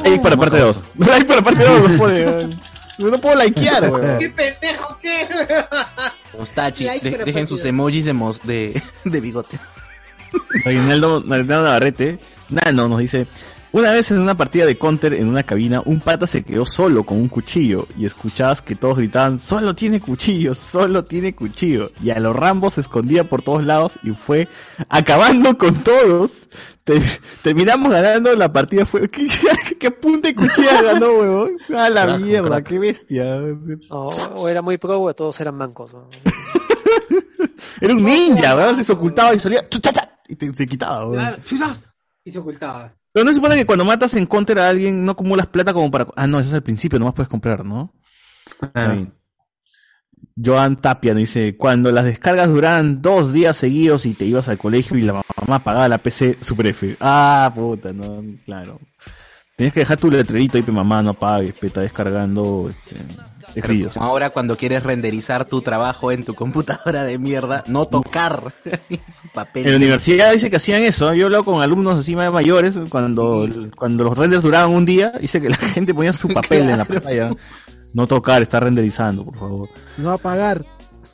Like 0.03 0.19
para 0.23 0.37
parte 0.37 0.59
2. 0.59 0.83
Like 0.97 1.25
para 1.25 1.41
parte 1.41 1.63
2. 1.63 1.91
No, 1.91 1.97
puede, 1.97 2.47
no 2.97 3.17
puedo 3.19 3.43
likear, 3.43 3.83
weón. 3.91 4.17
¡Qué 4.19 4.29
pendejo 4.29 4.97
qué! 5.01 5.27
Mostachi, 6.37 6.85
Like 6.85 7.09
de- 7.11 7.25
dejen 7.25 7.47
sus 7.47 7.63
emojis 7.65 8.05
de, 8.05 8.13
mos- 8.13 8.41
de, 8.43 8.81
de 9.05 9.21
bigote. 9.21 9.57
Reinaldo, 10.65 11.19
Reinaldo 11.21 11.63
Navarrete, 11.63 12.19
Nano 12.49 12.87
nos 12.89 12.99
dice, 12.99 13.27
una 13.77 13.91
vez 13.91 14.11
en 14.11 14.19
una 14.19 14.35
partida 14.35 14.65
de 14.65 14.77
counter 14.77 15.13
en 15.13 15.27
una 15.27 15.43
cabina, 15.43 15.81
un 15.85 15.99
pata 15.99 16.27
se 16.27 16.43
quedó 16.43 16.65
solo 16.65 17.03
con 17.03 17.17
un 17.17 17.27
cuchillo 17.27 17.87
y 17.97 18.05
escuchabas 18.05 18.61
que 18.61 18.75
todos 18.75 18.97
gritaban, 18.97 19.39
solo 19.39 19.75
tiene 19.75 19.99
cuchillo, 20.01 20.55
solo 20.55 21.05
tiene 21.05 21.35
cuchillo. 21.35 21.91
Y 22.01 22.09
a 22.11 22.19
los 22.19 22.35
Rambos 22.35 22.73
se 22.75 22.81
escondía 22.81 23.27
por 23.29 23.41
todos 23.41 23.63
lados 23.63 23.99
y 24.03 24.11
fue 24.11 24.47
acabando 24.89 25.57
con 25.57 25.83
todos. 25.83 26.47
Te- 26.83 27.03
terminamos 27.43 27.91
ganando 27.91 28.33
la 28.35 28.51
partida, 28.53 28.85
fue, 28.85 29.09
¿qué, 29.11 29.25
qué 29.79 29.91
punta 29.91 30.29
de 30.29 30.35
cuchilla 30.35 30.81
ganó, 30.81 31.11
huevón? 31.11 31.57
A 31.75 31.89
la 31.89 32.03
Crack, 32.05 32.19
mierda, 32.21 32.49
crack. 32.49 32.67
qué 32.67 32.79
bestia. 32.79 33.39
O, 33.89 34.09
o 34.37 34.47
era 34.49 34.61
muy 34.61 34.77
pro 34.77 35.01
o 35.01 35.13
todos 35.13 35.39
eran 35.41 35.55
mancos. 35.57 35.91
¿no? 35.93 36.09
Era 37.79 37.93
un 37.93 38.03
ninja, 38.03 38.55
weón, 38.55 38.83
se 38.83 38.91
ocultaba 38.91 39.35
y 39.35 39.39
salía, 39.39 39.67
y 40.27 40.35
te- 40.35 40.55
se 40.55 40.65
quitaba, 40.65 41.05
¡chuta! 41.43 41.73
Y 42.23 42.31
se 42.31 42.39
ocultaba. 42.39 42.93
Pero 43.17 43.25
no 43.25 43.31
se 43.31 43.37
supone 43.37 43.55
que 43.55 43.65
cuando 43.65 43.83
matas 43.83 44.13
en 44.13 44.27
counter 44.27 44.59
a 44.59 44.69
alguien 44.69 45.03
no 45.03 45.13
acumulas 45.13 45.47
plata 45.47 45.73
como 45.73 45.89
para... 45.89 46.05
Ah, 46.15 46.27
no, 46.27 46.39
ese 46.39 46.49
es 46.49 46.53
el 46.53 46.61
principio, 46.61 46.99
nomás 46.99 47.15
puedes 47.15 47.27
comprar, 47.27 47.65
¿no? 47.65 47.91
Está 48.61 48.91
bien. 48.91 49.11
Joan 50.39 50.79
Tapia 50.79 51.13
nos 51.13 51.21
dice, 51.21 51.57
cuando 51.57 51.91
las 51.91 52.05
descargas 52.05 52.47
duraban 52.47 53.01
dos 53.01 53.33
días 53.33 53.57
seguidos 53.57 54.05
y 54.05 54.13
te 54.13 54.25
ibas 54.25 54.49
al 54.49 54.59
colegio 54.59 54.99
y 54.99 55.01
la 55.01 55.13
mamá 55.13 55.63
pagaba 55.63 55.89
la 55.89 55.97
PC 55.97 56.37
Super 56.41 56.67
F. 56.67 56.95
Ah, 56.99 57.51
puta, 57.55 57.91
no, 57.91 58.23
claro. 58.45 58.79
Tenías 59.57 59.73
que 59.73 59.79
dejar 59.79 59.97
tu 59.97 60.11
letrerito 60.11 60.55
ahí, 60.55 60.61
pe 60.61 60.71
mamá, 60.71 61.01
no 61.01 61.15
pagues, 61.15 61.55
pe, 61.55 61.65
está 61.65 61.81
descargando 61.81 62.69
este, 62.69 62.95
escritos. 63.55 63.95
Como 63.95 64.05
ahora 64.05 64.29
cuando 64.29 64.55
quieres 64.55 64.83
renderizar 64.83 65.45
tu 65.45 65.63
trabajo 65.63 66.11
en 66.11 66.23
tu 66.23 66.35
computadora 66.35 67.05
de 67.05 67.17
mierda, 67.17 67.63
no 67.65 67.87
tocar 67.87 68.53
su 69.11 69.27
papel. 69.29 69.65
En 69.65 69.71
la 69.71 69.77
universidad 69.77 70.31
dice 70.31 70.51
que 70.51 70.57
hacían 70.57 70.83
eso. 70.83 71.11
Yo 71.15 71.21
he 71.21 71.25
hablado 71.25 71.43
con 71.43 71.63
alumnos 71.63 71.97
así 71.97 72.15
más 72.15 72.31
mayores, 72.31 72.75
cuando, 72.89 73.49
cuando 73.75 74.03
los 74.03 74.15
renders 74.15 74.43
duraban 74.43 74.69
un 74.69 74.85
día, 74.85 75.11
dice 75.19 75.41
que 75.41 75.49
la 75.49 75.55
gente 75.73 75.91
ponía 75.95 76.13
su 76.13 76.27
papel 76.35 76.69
en 76.69 76.77
la 76.77 76.85
pantalla. 76.85 77.31
No 77.93 78.05
tocar, 78.05 78.43
está 78.43 78.59
renderizando, 78.59 79.25
por 79.25 79.39
favor. 79.39 79.69
No 79.97 80.11
apagar. 80.11 80.63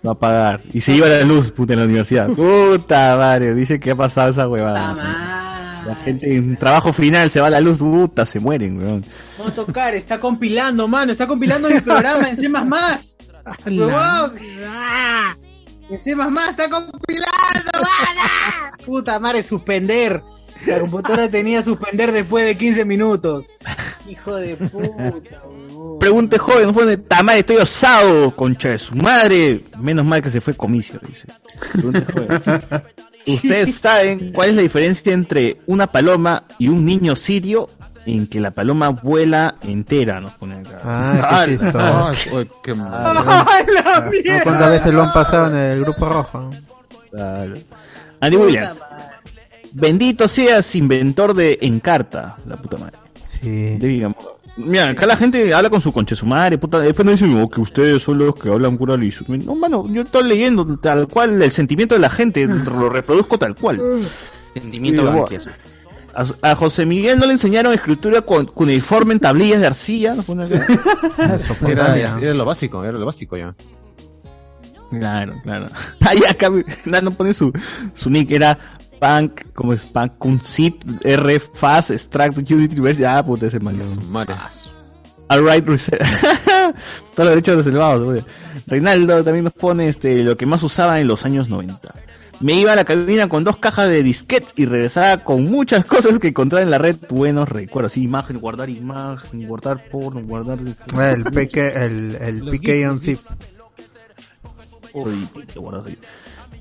No 0.02 0.12
apagar. 0.12 0.60
Y 0.74 0.82
se 0.82 0.94
iba 0.94 1.08
la 1.08 1.24
luz, 1.24 1.52
puta, 1.52 1.72
en 1.72 1.80
la 1.80 1.86
universidad. 1.86 2.28
Puta 2.28 3.16
madre, 3.16 3.56
dice 3.56 3.80
que 3.80 3.92
ha 3.92 3.96
pasado 3.96 4.32
esa 4.32 4.50
huevada. 4.50 5.53
La 5.86 5.96
gente 5.96 6.36
en 6.36 6.56
trabajo 6.58 6.94
final 6.94 7.30
se 7.30 7.42
va 7.42 7.50
la 7.50 7.60
luz, 7.60 7.80
puta, 7.80 8.26
se 8.26 8.40
mueren, 8.40 8.78
weón. 8.78 9.06
No 9.38 9.52
tocar, 9.52 9.94
está 9.94 10.20
compilando, 10.20 10.88
mano, 10.88 11.12
está 11.12 11.28
compilando 11.28 11.70
mi 11.70 11.80
programa 11.82 12.30
en 12.30 12.38
C++. 12.38 12.50
¡Ah! 13.46 15.36
En 15.90 16.00
C++ 16.00 16.12
está 16.12 16.70
compilando, 16.70 17.72
mana. 17.74 18.72
Puta 18.86 19.20
madre, 19.20 19.44
suspender. 19.44 20.24
La 20.66 20.80
computadora 20.80 21.30
tenía 21.30 21.62
suspender 21.62 22.14
después 22.14 22.46
de 22.46 22.56
15 22.56 22.86
minutos. 22.86 23.46
Hijo 24.08 24.38
de 24.38 24.56
puta, 24.56 25.42
huevón. 25.46 26.00
Pregunte 26.00 26.38
joven, 26.38 26.74
pone, 26.74 26.98
tamar, 26.98 27.36
estoy 27.38 27.58
osado, 27.58 28.34
concha 28.36 28.70
de 28.70 28.80
su 28.80 28.96
madre. 28.96 29.66
Menos 29.78 30.06
mal 30.06 30.22
que 30.22 30.30
se 30.30 30.40
fue 30.40 30.56
comicio, 30.56 31.00
dice. 31.06 31.28
Pregunte 31.74 32.06
joven. 32.06 32.42
¿Ustedes 33.28 33.76
saben 33.82 34.32
cuál 34.34 34.50
es 34.50 34.56
la 34.56 34.62
diferencia 34.62 35.14
entre 35.14 35.58
una 35.68 35.88
paloma 35.88 36.44
y 36.60 36.68
un 36.68 36.86
niño 36.86 37.16
sirio? 37.16 37.70
En 38.06 38.28
que 38.28 38.42
la 38.42 38.52
paloma 38.52 38.90
vuela 38.90 39.56
entera, 39.62 40.20
nos 40.20 40.34
pone 40.34 40.56
acá. 40.56 40.82
Ah, 40.84 41.46
qué 41.46 41.58
chistoso. 41.58 42.36
Uy, 42.36 42.50
qué 42.62 42.76
mal. 42.76 42.92
¡Ay, 43.48 43.66
la 43.74 44.02
¿no? 44.02 44.12
mierda! 44.12 44.44
¿Cuántas 44.44 44.70
veces 44.70 44.92
lo 44.92 45.04
han 45.04 45.14
pasado 45.14 45.48
en 45.48 45.56
el 45.56 45.82
grupo 45.86 46.10
rojo? 46.10 46.50
Claro. 47.12 47.56
Andy 48.20 48.36
Williams. 48.36 48.82
Bendito 49.72 50.28
seas 50.28 50.76
inventor 50.76 51.34
de 51.34 51.58
Encarta, 51.62 52.36
la 52.46 52.58
puta 52.58 52.78
madre. 52.78 52.98
Sí. 53.24 53.78
Digamos. 53.80 54.33
Mira, 54.56 54.90
acá 54.90 55.08
la 55.08 55.18
gente 55.18 55.52
habla 55.54 55.70
con 55.70 55.82
su 55.82 55.92
conche 55.92 56.16
su 56.16 56.28
madre, 56.28 56.60
puta, 56.60 56.80
después 56.80 57.06
no 57.06 57.12
dicen 57.12 57.42
oh, 57.42 57.50
que 57.50 57.60
ustedes 57.60 58.04
son 58.04 58.20
los 58.20 58.36
que 58.36 58.50
hablan 58.50 58.78
pura 58.78 58.96
liso. 58.96 59.26
No, 59.28 59.56
mano, 59.56 59.88
yo 59.90 60.04
estoy 60.04 60.28
leyendo 60.28 60.78
tal 60.78 61.08
cual 61.08 61.42
el 61.42 61.52
sentimiento 61.52 61.96
de 61.96 62.02
la 62.02 62.10
gente, 62.10 62.46
lo 62.48 62.90
reproduzco 62.90 63.40
tal 63.40 63.56
cual. 63.56 63.82
Sentimiento 64.54 65.02
blanquiazo. 65.02 65.50
A, 66.14 66.52
a 66.52 66.56
José 66.56 66.86
Miguel 66.86 67.18
no 67.18 67.26
le 67.26 67.32
enseñaron 67.32 67.74
escritura 67.74 68.22
con 68.22 68.46
cuneiforme 68.46 69.14
en 69.14 69.20
tablillas 69.20 69.60
de 69.60 69.68
arcilla. 69.68 70.16
Era, 71.68 71.98
era 71.98 72.34
lo 72.36 72.46
básico, 72.46 72.84
era 72.84 72.98
lo 73.00 73.06
básico 73.08 73.36
ya. 73.36 73.56
Claro, 74.92 75.34
claro. 75.44 75.68
Ahí 76.02 76.20
acá 76.30 76.52
no, 76.86 77.02
no 77.02 77.12
pone 77.12 77.34
su, 77.34 77.52
su 77.96 78.12
nick, 78.12 78.30
era 78.32 78.60
Punk, 79.04 79.52
como 79.54 79.74
es 79.74 79.82
Punk, 79.82 80.14
Kunzip, 80.18 80.82
R, 81.04 81.40
Fast, 81.42 81.92
Extract, 81.92 82.38
Unity, 82.38 82.76
Reverse, 82.76 83.06
ah, 83.06 83.22
puta, 83.26 83.48
ese 83.48 83.60
mal. 83.60 83.78
Madre. 84.10 84.36
Alright, 85.28 85.68
reserve. 85.68 86.00
Todos 87.14 87.26
los 87.26 87.30
derechos 87.30 87.56
reservados. 87.58 88.04
güey. 88.06 88.24
Reinaldo 88.66 89.22
también 89.26 89.44
nos 89.44 89.54
pone 89.54 89.90
este, 89.90 90.24
lo 90.24 90.38
que 90.38 90.46
más 90.46 90.64
usaba 90.64 91.02
en 91.02 91.08
los 91.08 91.26
años 91.26 91.50
90. 91.50 91.94
Me 92.40 92.54
iba 92.54 92.72
a 92.72 92.78
la 92.78 92.86
cabina 92.86 93.28
con 93.28 93.44
dos 93.44 93.58
cajas 93.58 93.90
de 93.90 94.04
disquetes 94.04 94.54
y 94.56 94.66
regresaba 94.68 95.22
con 95.22 95.44
muchas 95.44 95.84
cosas 95.94 96.18
que 96.20 96.30
encontraba 96.30 96.64
en 96.64 96.72
la 96.72 96.78
red. 96.78 96.96
Buenos 97.10 97.50
recuerdos. 97.50 97.92
Sí, 97.92 98.04
imagen, 98.04 98.40
guardar 98.40 98.70
imagen, 98.70 99.46
guardar 99.46 99.84
porno, 99.90 100.22
guardar. 100.22 100.60
El 100.60 101.24
PK, 101.26 101.58
el, 101.58 102.16
el 102.22 102.38
Los 102.40 102.58
PK 102.58 102.90
on 102.90 103.00
zip. 103.02 103.20
Uy, 104.94 105.28
qué 105.52 105.60
guardado 105.60 105.88
ahí. 105.88 105.98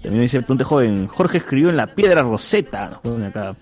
También 0.02 0.22
dice 0.22 0.36
el 0.38 0.42
pregunta 0.44 0.64
joven. 0.64 1.06
Jorge 1.06 1.38
escribió 1.38 1.70
en 1.70 1.76
la 1.76 1.86
piedra 1.94 2.22
roseta. 2.22 2.90
Nos 2.90 2.98
ponen 3.00 3.24
acá. 3.28 3.54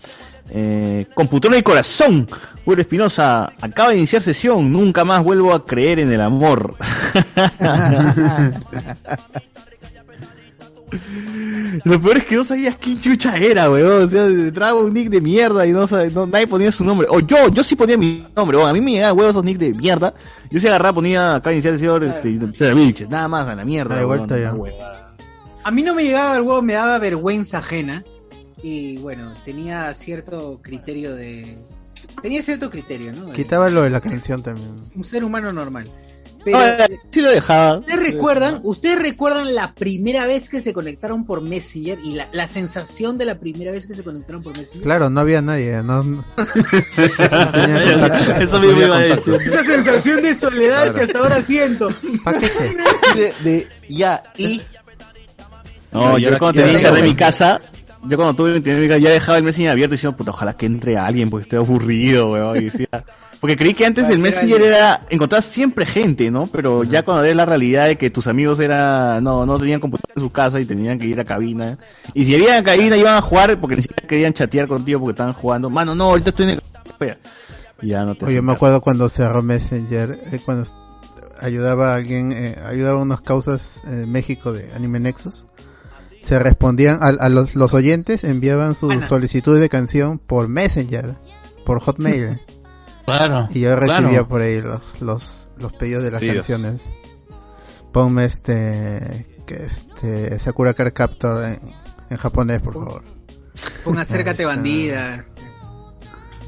Eh, 0.53 1.07
computadora 1.15 1.59
y 1.59 1.63
corazón. 1.63 2.27
Julio 2.65 2.83
Espinosa. 2.83 3.53
Acaba 3.61 3.91
de 3.91 3.99
iniciar 3.99 4.23
sesión. 4.23 4.73
Nunca 4.73 5.05
más 5.05 5.23
vuelvo 5.23 5.53
a 5.53 5.65
creer 5.67 5.99
en 6.01 6.11
el 6.13 6.21
amor. 6.21 6.75
Lo 11.85 12.01
peor 12.01 12.17
es 12.17 12.25
que 12.25 12.35
no 12.35 12.43
sabías 12.43 12.77
quién 12.81 12.99
chucha 13.01 13.37
era, 13.37 13.71
weón. 13.71 14.03
O 14.03 14.07
sea, 14.09 14.27
entraba 14.27 14.81
un 14.81 14.93
nick 14.93 15.09
de 15.09 15.21
mierda 15.21 15.65
y 15.67 15.71
no, 15.73 15.87
no- 16.13 16.27
nadie 16.27 16.47
ponía 16.49 16.73
su 16.73 16.85
nombre. 16.85 17.07
O 17.11 17.21
yo, 17.21 17.49
yo 17.49 17.63
sí 17.63 17.77
ponía 17.77 17.97
mi 17.97 18.27
nombre. 18.35 18.57
weón. 18.57 18.69
A 18.71 18.73
mí 18.73 18.81
me 18.81 18.93
llegaban 18.93 19.17
huevos 19.17 19.35
esos 19.35 19.45
nicks 19.45 19.61
de 19.61 19.73
mierda. 19.75 20.15
Yo 20.51 20.59
sí 20.59 20.67
agarraba, 20.67 20.95
ponía 20.95 21.37
acá 21.37 21.53
iniciar 21.53 21.75
sesión, 21.75 22.03
este, 22.03 22.31
y- 22.31 22.41
nada 23.09 23.29
más 23.29 23.47
a 23.47 23.55
la 23.55 23.65
mierda. 23.65 23.95
Da 23.97 24.07
weón, 24.07 24.27
vuelta 24.27 24.37
ya. 24.39 24.51
A 25.71 25.73
mí 25.73 25.85
no 25.85 25.95
me 25.95 26.03
llegaba 26.03 26.35
el 26.35 26.43
huevo, 26.43 26.63
me 26.63 26.73
daba 26.73 26.99
vergüenza 26.99 27.59
ajena. 27.59 28.03
Y 28.61 28.97
bueno, 28.99 29.33
tenía 29.45 29.95
cierto 29.95 30.59
criterio 30.61 31.15
de. 31.15 31.57
Tenía 32.21 32.43
cierto 32.43 32.71
criterio, 32.71 33.13
¿no? 33.13 33.27
De 33.27 33.35
Quitaba 33.35 33.71
lo 33.71 33.83
de 33.83 33.91
la 33.91 34.01
canción 34.01 34.43
también. 34.43 34.69
Un 34.97 35.05
ser 35.05 35.23
humano 35.23 35.53
normal. 35.53 35.89
Pero, 36.45 36.59
Ah, 36.59 36.89
sí 37.13 37.21
lo 37.21 37.31
dejaba. 37.31 37.79
¿Ustedes 37.79 38.01
recuerdan, 38.01 38.61
¿Ustedes 38.65 38.99
recuerdan 38.99 39.55
la 39.55 39.75
primera 39.75 40.27
vez 40.27 40.49
que 40.49 40.61
se 40.61 40.73
conectaron 40.73 41.25
por 41.25 41.41
Messenger 41.41 41.99
y 42.03 42.15
la, 42.15 42.29
la 42.33 42.49
sensación 42.49 43.17
de 43.17 43.27
la 43.27 43.39
primera 43.39 43.71
vez 43.71 43.87
que 43.87 43.95
se 43.95 44.03
conectaron 44.03 44.43
por 44.43 44.57
Messenger? 44.57 44.83
Claro, 44.83 45.09
no 45.09 45.21
había 45.21 45.41
nadie. 45.41 45.83
No, 45.85 46.03
no- 46.03 46.25
no 46.37 47.53
tenía 47.53 47.93
contacto. 48.01 48.33
Eso 48.43 48.59
mismo 48.59 48.77
No 48.81 48.87
iba 48.87 48.97
a 48.97 49.01
decir. 49.03 49.35
Esa 49.35 49.63
sensación 49.65 50.23
de 50.23 50.35
soledad 50.35 50.83
Claro. 50.83 50.95
que 50.95 51.01
hasta 51.03 51.19
ahora 51.21 51.43
siento. 51.43 51.89
De, 53.15 53.33
de- 53.45 53.69
ya, 53.89 54.23
y. 54.37 54.63
No, 55.93 56.19
yo 56.19 56.39
cuando 56.39 56.61
tenía 56.61 56.77
internet 56.77 57.03
en 57.03 57.11
mi 57.11 57.15
casa, 57.15 57.61
yo 58.05 58.17
cuando 58.17 58.35
tuve 58.35 58.57
internet 58.57 58.77
en 58.77 58.83
mi 58.83 58.89
casa, 58.89 59.01
ya 59.01 59.11
dejaba 59.11 59.39
el 59.39 59.45
Messenger 59.45 59.73
abierto 59.73 59.95
y 59.95 59.97
decía, 59.97 60.13
puta, 60.13 60.31
ojalá 60.31 60.55
que 60.55 60.67
entre 60.67 60.97
alguien 60.97 61.31
porque 61.31 61.43
estoy 61.43 61.59
aburrido, 61.59 62.33
weón. 62.33 62.57
Y 62.57 62.65
decía, 62.65 62.89
porque 63.41 63.57
creí 63.57 63.73
que 63.73 63.87
antes 63.87 64.09
el 64.11 64.19
Messenger 64.19 64.61
era, 64.61 65.01
encontrabas 65.09 65.47
siempre 65.47 65.87
gente, 65.87 66.31
¿no? 66.31 66.47
Pero 66.47 66.85
ya 66.85 67.03
cuando 67.03 67.23
ves 67.23 67.35
la 67.35 67.47
realidad 67.47 67.87
de 67.87 67.97
que 67.97 68.11
tus 68.11 68.27
amigos 68.27 68.61
era, 68.61 69.21
no, 69.23 69.47
no 69.47 69.59
tenían 69.59 69.81
computador 69.81 70.13
en 70.15 70.23
su 70.23 70.31
casa 70.31 70.61
y 70.61 70.67
tenían 70.67 70.99
que 70.99 71.07
ir 71.07 71.19
a 71.19 71.25
cabina. 71.25 71.79
Y 72.13 72.27
si 72.27 72.35
iban 72.35 72.59
a 72.59 72.63
cabina 72.63 72.99
iban 72.99 73.17
a 73.17 73.23
jugar 73.23 73.59
porque 73.59 73.77
ni 73.77 73.83
siquiera 73.83 74.07
querían 74.07 74.35
chatear 74.35 74.69
contigo 74.69 75.01
porque 75.01 75.13
estaban 75.13 75.33
jugando. 75.33 75.71
Mano, 75.71 75.95
no, 75.95 76.05
ahorita 76.05 76.31
estoy 76.31 76.45
en 76.45 76.51
el... 76.51 76.63
Ya 77.83 78.05
no 78.05 78.15
te 78.15 78.27
Oye, 78.27 78.43
me 78.43 78.53
acuerdo 78.53 78.83
cuando 78.83 79.09
cerró 79.09 79.43
Messenger, 79.43 80.21
eh, 80.33 80.41
cuando 80.45 80.69
ayudaba 81.41 81.93
a 81.93 81.97
alguien, 81.97 82.33
eh, 82.33 82.59
ayudaba 82.67 82.99
a 82.99 83.03
unas 83.03 83.23
causas 83.23 83.83
en 83.87 84.11
México 84.13 84.53
de 84.53 84.71
Anime 84.75 85.01
Nexus. 85.01 85.47
Se 86.23 86.39
respondían 86.39 87.01
a, 87.03 87.07
a 87.09 87.29
los, 87.29 87.55
los 87.55 87.75
oyentes, 87.75 88.25
enviaban 88.25 88.75
su 88.75 88.91
Ana. 88.91 89.07
solicitud 89.07 89.59
de 89.59 89.69
canción 89.69 90.19
por 90.19 90.49
Messenger, 90.49 91.17
por 91.65 91.81
Hotmail. 91.81 92.41
Claro. 93.07 93.49
Y 93.51 93.61
yo 93.61 93.77
claro. 93.77 94.03
recibía 94.03 94.29
por 94.29 94.41
ahí 94.41 94.61
los, 94.61 95.01
los, 95.01 95.49
los 95.57 95.73
pedidos 95.73 96.05
de 96.05 96.13
las 96.13 96.23
canciones. 96.23 96.85
Ponme 97.93 98.25
este, 98.25 99.27
que 99.47 99.65
este, 99.65 100.39
Sakura 100.39 100.75
Card 100.75 100.93
Captor 100.93 101.45
en, 101.45 101.61
en 102.09 102.17
japonés, 102.19 102.61
por 102.61 102.75
favor. 102.75 103.03
Pon 103.83 103.99
acércate 103.99 104.45
bandida. 104.45 105.17
este. 105.17 105.43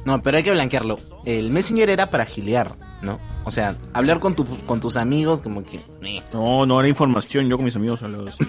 No, 0.04 0.22
pero 0.22 0.36
hay 0.36 0.44
que 0.44 0.52
blanquearlo. 0.52 0.98
El 1.24 1.50
Messenger 1.50 1.90
era 1.90 2.10
para 2.10 2.26
gilear, 2.26 2.76
¿no? 3.02 3.18
O 3.44 3.50
sea, 3.50 3.76
hablar 3.92 4.20
con, 4.20 4.34
tu, 4.34 4.46
con 4.66 4.80
tus 4.80 4.96
amigos 4.96 5.42
como 5.42 5.64
que... 5.64 5.80
eh. 6.02 6.22
No, 6.32 6.64
no 6.66 6.78
era 6.80 6.88
información, 6.88 7.48
yo 7.48 7.56
con 7.56 7.64
mis 7.64 7.76
amigos 7.76 8.02
hablaba 8.02 8.24
así. 8.28 8.38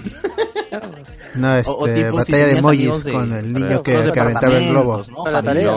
No, 1.35 1.53
este, 1.55 1.69
O- 1.69 1.77
o 1.77 1.85
tipo, 1.85 1.95
si 2.09 2.31
batalla 2.31 2.45
de 2.47 2.57
emojis 2.57 3.03
de- 3.03 3.11
con 3.11 3.31
el 3.33 3.53
niño 3.53 3.83
que, 3.83 3.93
los 3.93 4.09
que 4.11 4.19
aventaba 4.19 4.57
el 4.57 4.69
globo. 4.69 5.03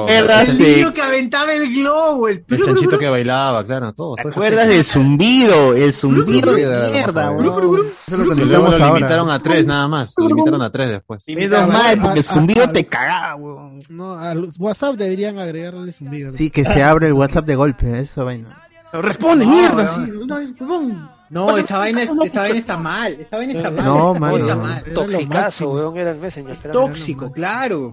El 0.09 0.59
niño 0.59 0.95
que 0.95 1.03
aventaba 1.03 1.53
el 1.55 1.75
globo. 1.75 2.29
El... 2.29 2.45
El 2.49 2.63
chanchito 2.65 2.99
que 2.99 3.07
bailaba, 3.09 3.63
claro, 3.65 3.93
todo. 3.93 4.15
¿Te 4.17 4.23
eso. 4.23 4.31
acuerdas 4.31 4.69
del 4.69 4.85
zumbido? 4.85 5.75
El 5.75 5.93
zumbido 5.93 6.53
de 6.53 6.91
mierda, 6.93 7.31
weón. 7.31 7.87
Eso 8.07 8.23
es 8.23 8.27
lo 8.27 8.35
luego 8.47 8.69
lo 8.69 8.73
ahora. 8.85 8.95
limitaron 8.95 9.31
a 9.31 9.39
tres 9.39 9.67
nada 9.67 9.87
más. 9.89 10.15
Lo 10.17 10.29
limitaron 10.29 10.63
a 10.63 10.71
tres 10.71 10.89
después. 10.89 11.25
Menos 11.29 11.69
mal, 11.69 11.99
porque 12.01 12.19
el 12.21 12.25
zumbido 12.25 12.71
te 12.71 12.87
cagaba, 12.87 13.35
weón. 13.37 13.81
No, 13.91 14.15
a 14.15 14.35
los 14.35 14.59
WhatsApp 14.59 14.95
deberían 14.97 15.39
agregarle 15.39 15.93
zumbido. 15.93 16.33
Sí, 16.33 16.51
que 16.51 16.65
se 16.65 16.83
abre 16.83 17.09
el 17.09 17.13
WhatsApp 17.13 17.45
de 17.45 17.55
golpe, 17.55 18.01
esa 18.01 18.23
vaina. 18.25 18.63
Responde, 18.93 19.45
No, 19.45 19.53
mierda, 19.53 19.77
weón. 19.77 20.07
sí. 20.07 20.27
No, 20.27 20.39
es- 20.39 20.51
huevón. 20.61 21.17
No, 21.29 21.57
esa 21.59 21.79
vaina, 21.79 22.03
es- 22.05 22.11
esa 22.25 22.43
vaina 22.43 22.59
está 22.59 22.77
mal. 22.77 23.13
Esa 23.21 23.37
vaina 23.37 23.55
está 23.55 23.71
mal. 23.73 23.85
No, 23.85 24.15
mano. 24.15 24.37
está 24.37 24.55
mal. 24.55 24.85
Toxicazo, 24.95 25.71
weón, 25.73 25.97
era 25.97 26.13
el 26.13 26.19
Messenger. 26.19 26.57
era- 26.63 26.73
Tóxico, 26.73 27.33
claro. 27.33 27.91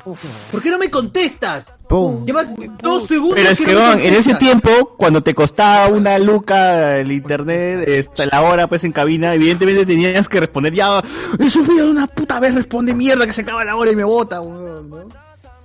¿Por 0.51 0.61
qué 0.61 0.69
no 0.69 0.77
me 0.77 0.91
contestas? 0.91 1.71
¡Pum! 1.89 2.25
Llevas 2.25 2.53
dos 2.81 3.07
segundos. 3.07 3.35
Pero 3.35 3.49
es 3.49 3.59
que, 3.59 3.73
no 3.73 3.79
weón, 3.79 3.99
en 4.01 4.13
ese 4.13 4.35
tiempo, 4.35 4.93
cuando 4.97 5.23
te 5.23 5.33
costaba 5.33 5.87
una 5.87 6.19
luca 6.19 6.97
el 6.99 7.11
internet, 7.11 7.87
esta, 7.87 8.27
la 8.27 8.41
hora 8.43 8.67
pues 8.67 8.83
en 8.83 8.91
cabina, 8.91 9.33
evidentemente 9.33 9.87
tenías 9.87 10.29
que 10.29 10.39
responder 10.39 10.73
ya, 10.73 11.01
el 11.39 11.49
zumbido 11.49 11.87
de 11.87 11.91
una 11.91 12.05
puta 12.05 12.39
vez 12.39 12.53
responde 12.53 12.93
mierda 12.93 13.25
que 13.25 13.33
se 13.33 13.41
acaba 13.41 13.65
la 13.65 13.75
hora 13.75 13.91
y 13.91 13.95
me 13.95 14.03
bota, 14.03 14.41
weón, 14.41 14.89
¿no? 14.91 15.07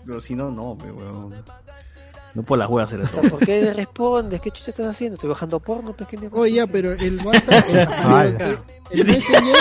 Pero 0.06 0.22
si 0.22 0.34
no, 0.34 0.50
no, 0.50 0.70
weón. 0.72 1.34
No 2.34 2.42
por 2.42 2.58
las 2.58 2.68
huevas 2.68 2.90
todo. 2.90 3.30
¿Por 3.30 3.38
qué 3.40 3.62
le 3.62 3.72
respondes? 3.72 4.40
¿Qué 4.40 4.50
chucha 4.50 4.70
estás 4.70 4.86
haciendo? 4.86 5.14
Estoy 5.14 5.30
bajando 5.30 5.60
porno, 5.60 5.92
pues 5.94 6.08
que 6.08 6.18
Oye, 6.32 6.54
ya, 6.54 6.66
pero 6.66 6.92
el 6.92 7.18
WhatsApp, 7.24 7.64
el, 7.68 7.78
el- 8.40 8.58
el 8.90 9.06
Messenger 9.06 9.54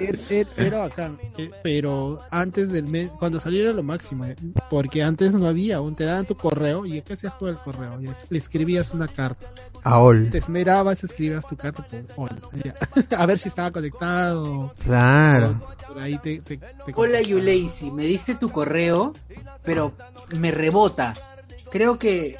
er- 0.00 0.20
er- 0.30 0.48
era 0.56 0.78
bacán, 0.80 1.18
pero 1.62 2.20
antes 2.30 2.70
del 2.70 2.84
mes, 2.86 3.10
cuando 3.18 3.40
salió 3.40 3.62
era 3.62 3.72
lo 3.72 3.82
máximo, 3.82 4.26
eh, 4.26 4.36
porque 4.70 5.02
antes 5.02 5.32
no 5.34 5.46
había, 5.48 5.76
aún 5.76 5.94
te 5.96 6.04
daban 6.04 6.26
tu 6.26 6.36
correo 6.36 6.84
y 6.86 7.00
¿qué 7.02 7.14
hacías 7.14 7.34
con 7.34 7.48
el 7.48 7.56
correo? 7.56 8.00
Y 8.00 8.08
es- 8.08 8.26
Le 8.30 8.38
escribías 8.38 8.92
una 8.92 9.08
carta, 9.08 9.46
AOL. 9.84 10.30
te 10.30 10.38
esmerabas, 10.38 11.02
escribías 11.04 11.46
tu 11.46 11.56
carta 11.56 11.86
por 12.14 12.30
ya. 12.62 12.74
a 13.18 13.26
ver 13.26 13.38
si 13.38 13.48
estaba 13.48 13.70
conectado. 13.70 14.74
Claro. 14.84 15.60
Por 15.86 15.98
ahí 15.98 16.18
te, 16.18 16.40
te, 16.40 16.58
te 16.58 16.92
Hola. 16.94 17.22
Yulacy. 17.22 17.90
Me 17.90 18.04
diste 18.04 18.34
tu 18.34 18.50
correo, 18.50 19.14
pero 19.64 19.92
me 20.36 20.50
rebota. 20.50 21.14
Creo 21.70 21.98
que. 21.98 22.36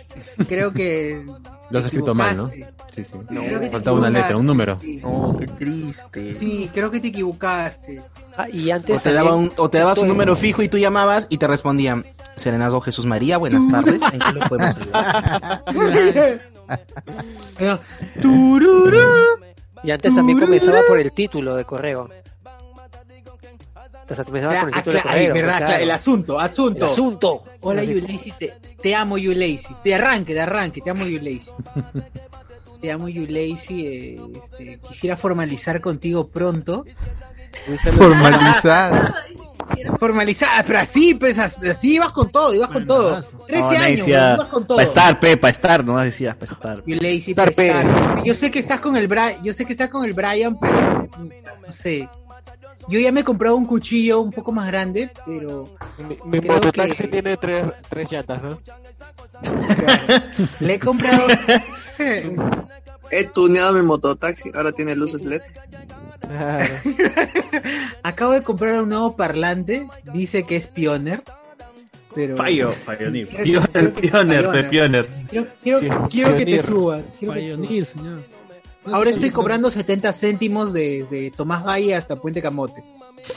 Creo 0.49 0.73
que. 0.73 1.25
Lo 1.71 1.79
has 1.79 1.87
escrito 1.87 2.15
mal, 2.15 2.37
¿no? 2.37 2.49
Sí, 2.49 2.65
sí. 3.05 3.13
Creo 3.29 3.61
que 3.61 3.67
te 3.67 3.71
Faltaba 3.71 3.99
una 3.99 4.11
letra, 4.11 4.37
un 4.37 4.47
número. 4.47 4.79
Sí. 4.81 5.01
Oh, 5.03 5.37
qué 5.37 5.47
triste. 5.47 6.37
Sí, 6.39 6.71
creo 6.73 6.91
que 6.91 7.01
te 7.01 7.09
equivocaste. 7.09 8.01
Ah, 8.37 8.49
y 8.49 8.71
antes 8.71 8.99
O 8.99 9.03
te 9.03 9.13
daba 9.13 9.35
un, 9.35 9.53
o 9.57 9.69
te 9.69 9.79
dabas 9.79 9.99
un 9.99 10.09
número 10.09 10.37
fijo 10.37 10.63
y 10.63 10.69
tú 10.69 10.79
llamabas 10.79 11.27
y 11.31 11.39
te 11.39 11.47
respondían, 11.47 12.05
Serenazo 12.37 12.81
Jesús 12.81 13.07
María, 13.07 13.39
buenas 13.39 13.67
tardes, 13.71 14.03
¿en 14.13 14.21
qué 14.21 14.33
le 14.33 14.41
podemos 14.47 14.77
ayudar? 15.67 16.41
Y 19.83 19.91
antes 19.91 20.15
también 20.15 20.39
comenzaba 20.39 20.83
por 20.87 21.01
el 21.01 21.13
título 21.13 21.57
de 21.57 21.65
correo. 21.65 22.11
O 24.09 24.15
sea, 24.15 24.25
comenzaba 24.25 24.61
por 24.61 24.69
el 24.69 24.75
Ah, 24.75 24.83
título 24.83 25.03
verdad, 25.35 25.57
claro. 25.59 25.67
cla- 25.67 25.81
el 25.81 25.91
asunto, 25.91 26.35
El 26.39 26.45
asunto. 26.47 26.85
asunto. 26.87 27.43
Hola. 27.61 27.83
Yulacy. 27.85 28.33
Te, 28.39 28.55
te 28.81 28.95
amo, 28.95 29.19
Yulacy. 29.19 29.75
De 29.85 29.95
arranque, 29.95 30.33
de 30.35 30.41
arranque. 30.41 30.81
Te 30.81 30.91
amo, 30.91 31.05
Yulacy. 31.07 31.51
te 32.81 32.93
amo, 32.93 33.09
Yulacy. 33.09 33.87
Eh, 33.87 34.21
este, 34.43 34.79
quisiera 34.87 35.17
formalizar 35.17 35.81
contigo 35.81 36.27
pronto. 36.27 36.85
Formalizar. 37.93 39.15
Formalizada, 39.99 40.63
pero 40.65 40.79
así, 40.79 41.15
pues, 41.15 41.39
as- 41.39 41.63
así 41.65 41.95
ibas 41.95 42.13
con 42.13 42.31
todo, 42.31 42.55
ibas 42.55 42.71
con 42.71 42.87
todo. 42.87 43.21
13 43.47 43.63
No, 43.63 43.69
años, 43.71 43.99
decía, 43.99 44.35
ibas 44.35 44.47
con 44.49 44.67
todo. 44.67 44.77
para 44.77 44.89
estar, 44.89 45.21
pe, 45.21 45.37
para 45.37 45.51
estar, 45.51 45.85
no 45.85 45.99
decías, 45.99 46.37
para 46.37 46.53
estar. 46.53 46.83
You 46.87 46.95
lazy 46.95 47.33
Estar, 47.33 47.49
pe. 47.53 47.73
pestar. 47.73 48.23
Yo 48.25 48.35
sé 48.35 48.51
que 48.51 48.59
estás 48.61 48.81
con 48.81 48.97
el 48.97 49.09
Brian, 49.09 49.43
yo 49.43 49.53
sé 49.53 49.65
que 49.65 49.73
estás 49.73 49.91
con 49.91 50.05
el 50.05 50.13
Brian, 50.15 50.59
pero 50.61 51.09
no 51.67 51.73
sé. 51.73 52.09
Yo 52.89 53.01
ya 53.01 53.11
me 53.13 53.21
he 53.21 53.25
comprado 53.25 53.57
un 53.57 53.67
cuchillo 53.67 54.21
un 54.21 54.31
poco 54.31 54.53
más 54.53 54.67
grande, 54.69 55.11
pero 55.27 55.69
Mi, 56.25 56.41
mototaxi 56.41 57.03
que- 57.05 57.09
tiene 57.09 57.37
tres, 57.37 57.65
tres 57.89 58.13
llantas, 58.13 58.43
¿no? 58.43 58.61
le 60.61 60.75
he 60.75 60.79
comprado 60.79 61.27
He 63.11 63.25
tuneado 63.25 63.73
mi 63.75 63.83
mototaxi, 63.83 64.51
ahora 64.55 64.73
tiene 64.73 64.95
luces 64.97 65.25
LED. 65.25 65.43
Acabo 68.03 68.33
de 68.33 68.43
comprar 68.43 68.81
un 68.83 68.89
nuevo 68.89 69.17
parlante, 69.17 69.87
dice 70.13 70.45
que 70.45 70.57
es 70.57 70.67
Pioneer, 70.67 71.23
pero 72.15 72.37
Fallo, 72.37 72.75
Pioneer. 72.99 73.29
Pioneer, 73.43 74.69
Pioneer. 74.71 75.09
Quiero, 75.31 75.47
quiero, 75.63 76.09
quiero 76.09 76.37
que 76.37 76.45
te 76.47 76.63
subas. 76.63 77.05
quiero 77.19 77.35
que 77.35 77.41
te 77.41 77.47
Pioneer, 77.47 77.85
señor. 77.87 78.23
Ahora 78.93 79.11
estoy 79.11 79.31
cobrando 79.31 79.71
70 79.71 80.13
céntimos 80.13 80.73
desde 80.73 81.31
Tomás 81.31 81.65
Valle 81.65 81.95
hasta 81.95 82.17
Puente 82.17 82.41
Camote. 82.43 82.83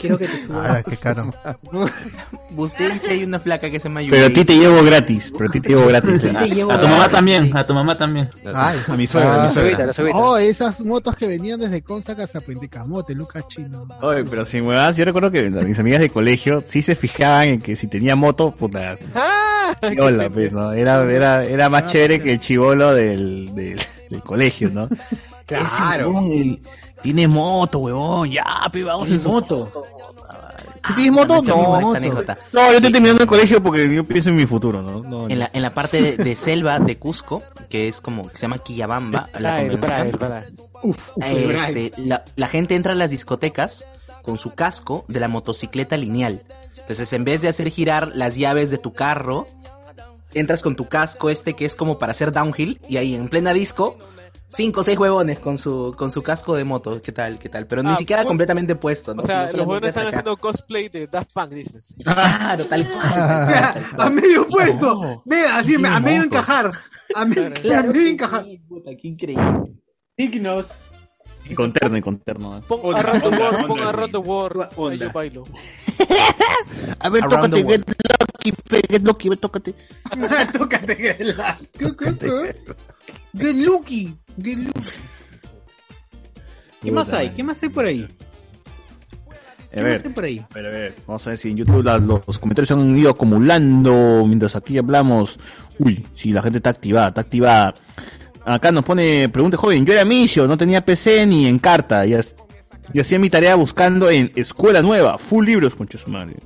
Quiero 0.02 0.18
que 0.20 0.28
te 0.28 0.38
subas. 0.46 0.70
Ah, 0.70 0.84
qué 0.84 0.96
caro. 0.98 1.34
Busqué 2.52 2.90
y 2.96 3.00
si 3.00 3.10
hay 3.10 3.24
una 3.24 3.40
flaca 3.40 3.70
que 3.72 3.80
se 3.80 3.88
llama 3.90 4.02
Pero 4.10 4.28
a 4.28 4.30
ti 4.30 4.46
te 4.46 4.56
llevo 4.58 4.84
gratis, 4.84 5.32
pero 5.36 5.50
a 5.50 5.52
ti 5.52 5.62
te 5.62 5.70
llevo 5.70 5.88
gratis. 5.88 6.22
Te 6.22 6.50
llevo 6.50 6.72
A 6.72 6.80
tu 6.80 6.88
mamá 6.88 7.10
también, 7.10 7.56
a 7.58 7.66
tu 7.66 7.74
mamá 7.74 7.98
también. 7.98 8.30
Ay, 8.54 8.78
A 8.88 8.96
mi 8.96 9.08
suegra, 9.08 9.44
a 9.44 9.48
mi 9.48 9.54
suegra. 9.54 9.92
Oh, 10.14 10.38
esas 10.38 10.82
motos 10.82 11.16
que 11.16 11.28
venían 11.28 11.60
desde 11.60 11.82
Consac 11.82 12.20
hasta 12.20 12.42
Puente 12.42 12.70
Camote, 12.70 13.16
Lucas 13.16 13.48
Chino. 13.48 13.88
Oye, 14.02 14.24
pero 14.26 14.46
sin 14.46 14.64
huevadas, 14.66 14.98
yo 14.98 15.06
recuerdo 15.06 15.32
que 15.32 15.50
mis 15.50 15.80
amigas 15.80 16.02
de 16.02 16.10
colegio 16.10 16.62
sí 16.66 16.82
se 16.84 16.96
fijaban 16.96 17.48
en 17.48 17.62
que 17.62 17.76
si 17.76 17.88
tenía 17.88 18.16
moto, 18.16 18.52
puta. 18.54 18.98
Hola, 20.00 20.30
pues, 20.30 20.52
¿no? 20.52 20.74
Era, 20.74 21.04
era, 21.12 21.46
era 21.46 21.70
más 21.70 21.84
Ah, 21.84 21.86
chévere 21.88 22.16
sí. 22.18 22.22
que 22.24 22.32
el 22.34 22.40
chivolo 22.40 22.94
del, 22.94 23.56
del, 23.56 23.80
del 24.10 24.22
colegio, 24.22 24.70
¿no? 24.70 24.90
Claro. 25.58 25.66
Ese 25.66 26.06
huevón, 26.08 26.28
el- 26.28 26.62
tiene 27.02 27.28
moto, 27.28 27.80
huevón, 27.80 28.32
ya, 28.32 28.44
pe, 28.72 28.84
vamos 28.84 29.10
en 29.10 29.20
su 29.20 29.30
moto. 29.30 29.72
¿Tú 30.88 30.96
tienes 30.96 31.12
moto? 31.12 31.42
Mismo 31.42 31.56
No, 31.56 31.76
esta 31.76 31.80
moto. 31.82 31.98
anécdota. 31.98 32.38
No, 32.54 32.70
yo 32.72 32.76
estoy 32.78 32.92
terminando 32.92 33.22
el 33.24 33.28
colegio 33.28 33.62
porque 33.62 33.94
yo 33.94 34.04
pienso 34.06 34.30
en 34.30 34.36
mi 34.38 34.46
futuro, 34.46 34.82
¿no? 34.82 35.02
no 35.04 35.30
En 35.30 35.40
la, 35.40 35.50
en 35.52 35.62
la 35.62 35.74
parte 35.74 36.02
de, 36.02 36.18
de 36.18 36.36
selva 36.36 36.80
de 36.80 36.98
Cusco, 36.98 37.44
que 37.70 37.88
es 37.90 38.00
como, 38.02 38.30
que 38.30 38.36
se 38.36 38.44
llama 38.44 38.60
Quillabamba, 38.60 39.28
este, 41.22 41.92
la, 41.98 42.24
la 42.36 42.48
gente 42.48 42.76
entra 42.76 42.94
a 42.94 42.96
las 42.96 43.12
discotecas 43.12 43.86
con 44.24 44.38
su 44.38 44.52
casco 44.52 45.06
de 45.08 45.20
la 45.20 45.28
motocicleta 45.28 45.98
lineal. 45.98 46.44
Entonces, 46.78 47.12
en 47.14 47.24
vez 47.24 47.42
de 47.42 47.50
hacer 47.50 47.70
girar 47.70 48.12
las 48.16 48.36
llaves 48.36 48.72
de 48.72 48.78
tu 48.78 48.94
carro, 48.94 49.48
entras 50.34 50.62
con 50.64 50.76
tu 50.76 50.88
casco 50.88 51.30
este 51.30 51.54
que 51.56 51.66
es 51.66 51.76
como 51.76 52.00
para 52.00 52.12
hacer 52.12 52.32
downhill 52.32 52.80
y 52.88 52.98
ahí 52.98 53.16
en 53.16 53.30
plena 53.30 53.54
disco, 53.54 53.98
cinco 54.50 54.82
o 54.82 54.84
seis 54.84 54.98
huevones 54.98 55.40
con 55.40 55.58
su, 55.58 55.94
con 55.98 56.12
su 56.12 56.22
casco 56.24 56.56
de 56.56 56.64
moto. 56.64 57.02
¿Qué 57.02 57.12
tal? 57.12 57.40
¿Qué 57.40 57.48
tal? 57.50 57.68
Pero 57.68 57.84
ni 57.84 57.92
Ah, 57.92 57.96
siquiera 57.96 58.26
completamente 58.26 58.76
puesto. 58.76 59.14
¿no? 59.16 59.22
O 59.22 59.26
sea, 59.26 59.52
los 59.54 59.66
buenos 59.66 59.90
están 59.90 60.08
acá. 60.08 60.10
haciendo 60.20 60.36
cosplay 60.38 60.90
de 60.90 61.08
Daft 61.08 61.32
Punk, 61.34 61.52
dices. 61.52 61.96
Claro, 62.04 62.66
tal 62.66 62.90
cual. 62.90 63.04
a 63.98 64.10
medio 64.10 64.48
puesto. 64.48 65.22
Mira, 65.26 65.58
así, 65.60 65.76
a 65.76 66.00
medio 66.00 66.24
encajar. 66.24 66.72
A, 67.16 67.26
me- 67.26 67.40
a 67.48 67.52
Claro 67.52 67.88
medio 67.90 68.02
que 68.04 68.10
encajar. 68.10 68.46
puta, 68.68 68.92
qué 69.00 69.08
increíble. 69.08 69.74
Dignos. 70.18 70.80
Y 71.46 71.56
con 71.56 71.72
terno, 71.72 71.98
y 71.98 72.02
con 72.02 72.20
terno. 72.20 72.58
¿eh? 72.58 72.62
Pon 72.68 72.96
Around 72.96 73.22
the 73.24 73.30
World, 73.30 73.68
pon. 73.68 73.80
Around 73.80 74.12
the 74.12 74.18
World. 74.18 74.68
Ahí 74.92 74.98
yo 75.00 75.12
bailo. 75.12 75.44
A 77.00 77.10
ver, 77.10 77.24
tócate, 77.28 77.64
get 77.64 77.84
pe, 78.68 78.82
get 78.90 79.04
lucky, 79.04 79.30
tócate. 79.38 79.74
Tócate 80.58 80.98
que 80.98 81.24
la. 81.24 81.58
¿Qué, 81.78 81.96
qué, 81.96 82.18
qué? 82.18 82.56
Get 83.38 83.56
lucky. 83.56 84.16
Get 84.42 84.58
lucky. 84.58 84.92
¿Qué 86.82 86.92
más 86.92 87.12
hay? 87.14 87.30
¿Qué 87.32 87.44
más 87.44 87.62
hay 87.62 87.70
por 87.70 87.86
ahí? 87.86 88.08
A 88.08 89.76
¿Qué 89.76 89.82
más 89.82 89.84
ver, 89.92 90.02
hay 90.06 90.14
por 90.14 90.24
ahí? 90.24 90.40
a 90.50 90.54
ver, 90.54 90.66
a 90.66 90.70
ver, 90.70 90.96
vamos 91.06 91.28
a 91.28 91.30
ver 91.32 91.38
si 91.38 91.50
en 91.52 91.58
YouTube 91.58 91.84
la- 91.84 91.98
los 92.00 92.40
comentarios 92.40 92.70
se 92.70 92.74
han 92.74 92.98
ido 92.98 93.12
acumulando 93.12 94.24
mientras 94.26 94.56
aquí 94.56 94.78
hablamos. 94.78 95.40
Uy, 95.78 96.06
si 96.14 96.32
la 96.32 96.42
gente 96.42 96.58
está 96.58 96.70
activada, 96.72 97.10
está 97.10 97.22
activada. 97.22 97.76
Acá 98.46 98.72
nos 98.72 98.84
pone, 98.84 99.30
pregunta 99.30 99.58
joven, 99.58 99.86
yo 99.86 99.94
era 99.94 100.06
misio, 100.06 100.48
no 100.48 100.58
tenía 100.58 100.84
PC 100.84 101.28
ni 101.28 101.46
en 101.46 101.60
carta, 101.60 102.06
y 102.06 102.16
hacía 103.00 103.20
mi 103.20 103.30
tarea 103.30 103.54
buscando 103.56 104.10
en 104.10 104.32
Escuela 104.36 104.82
Nueva, 104.82 105.18
full 105.20 105.46
libros, 105.46 105.76
concha 105.76 105.98
su 106.00 106.10
madre. 106.10 106.38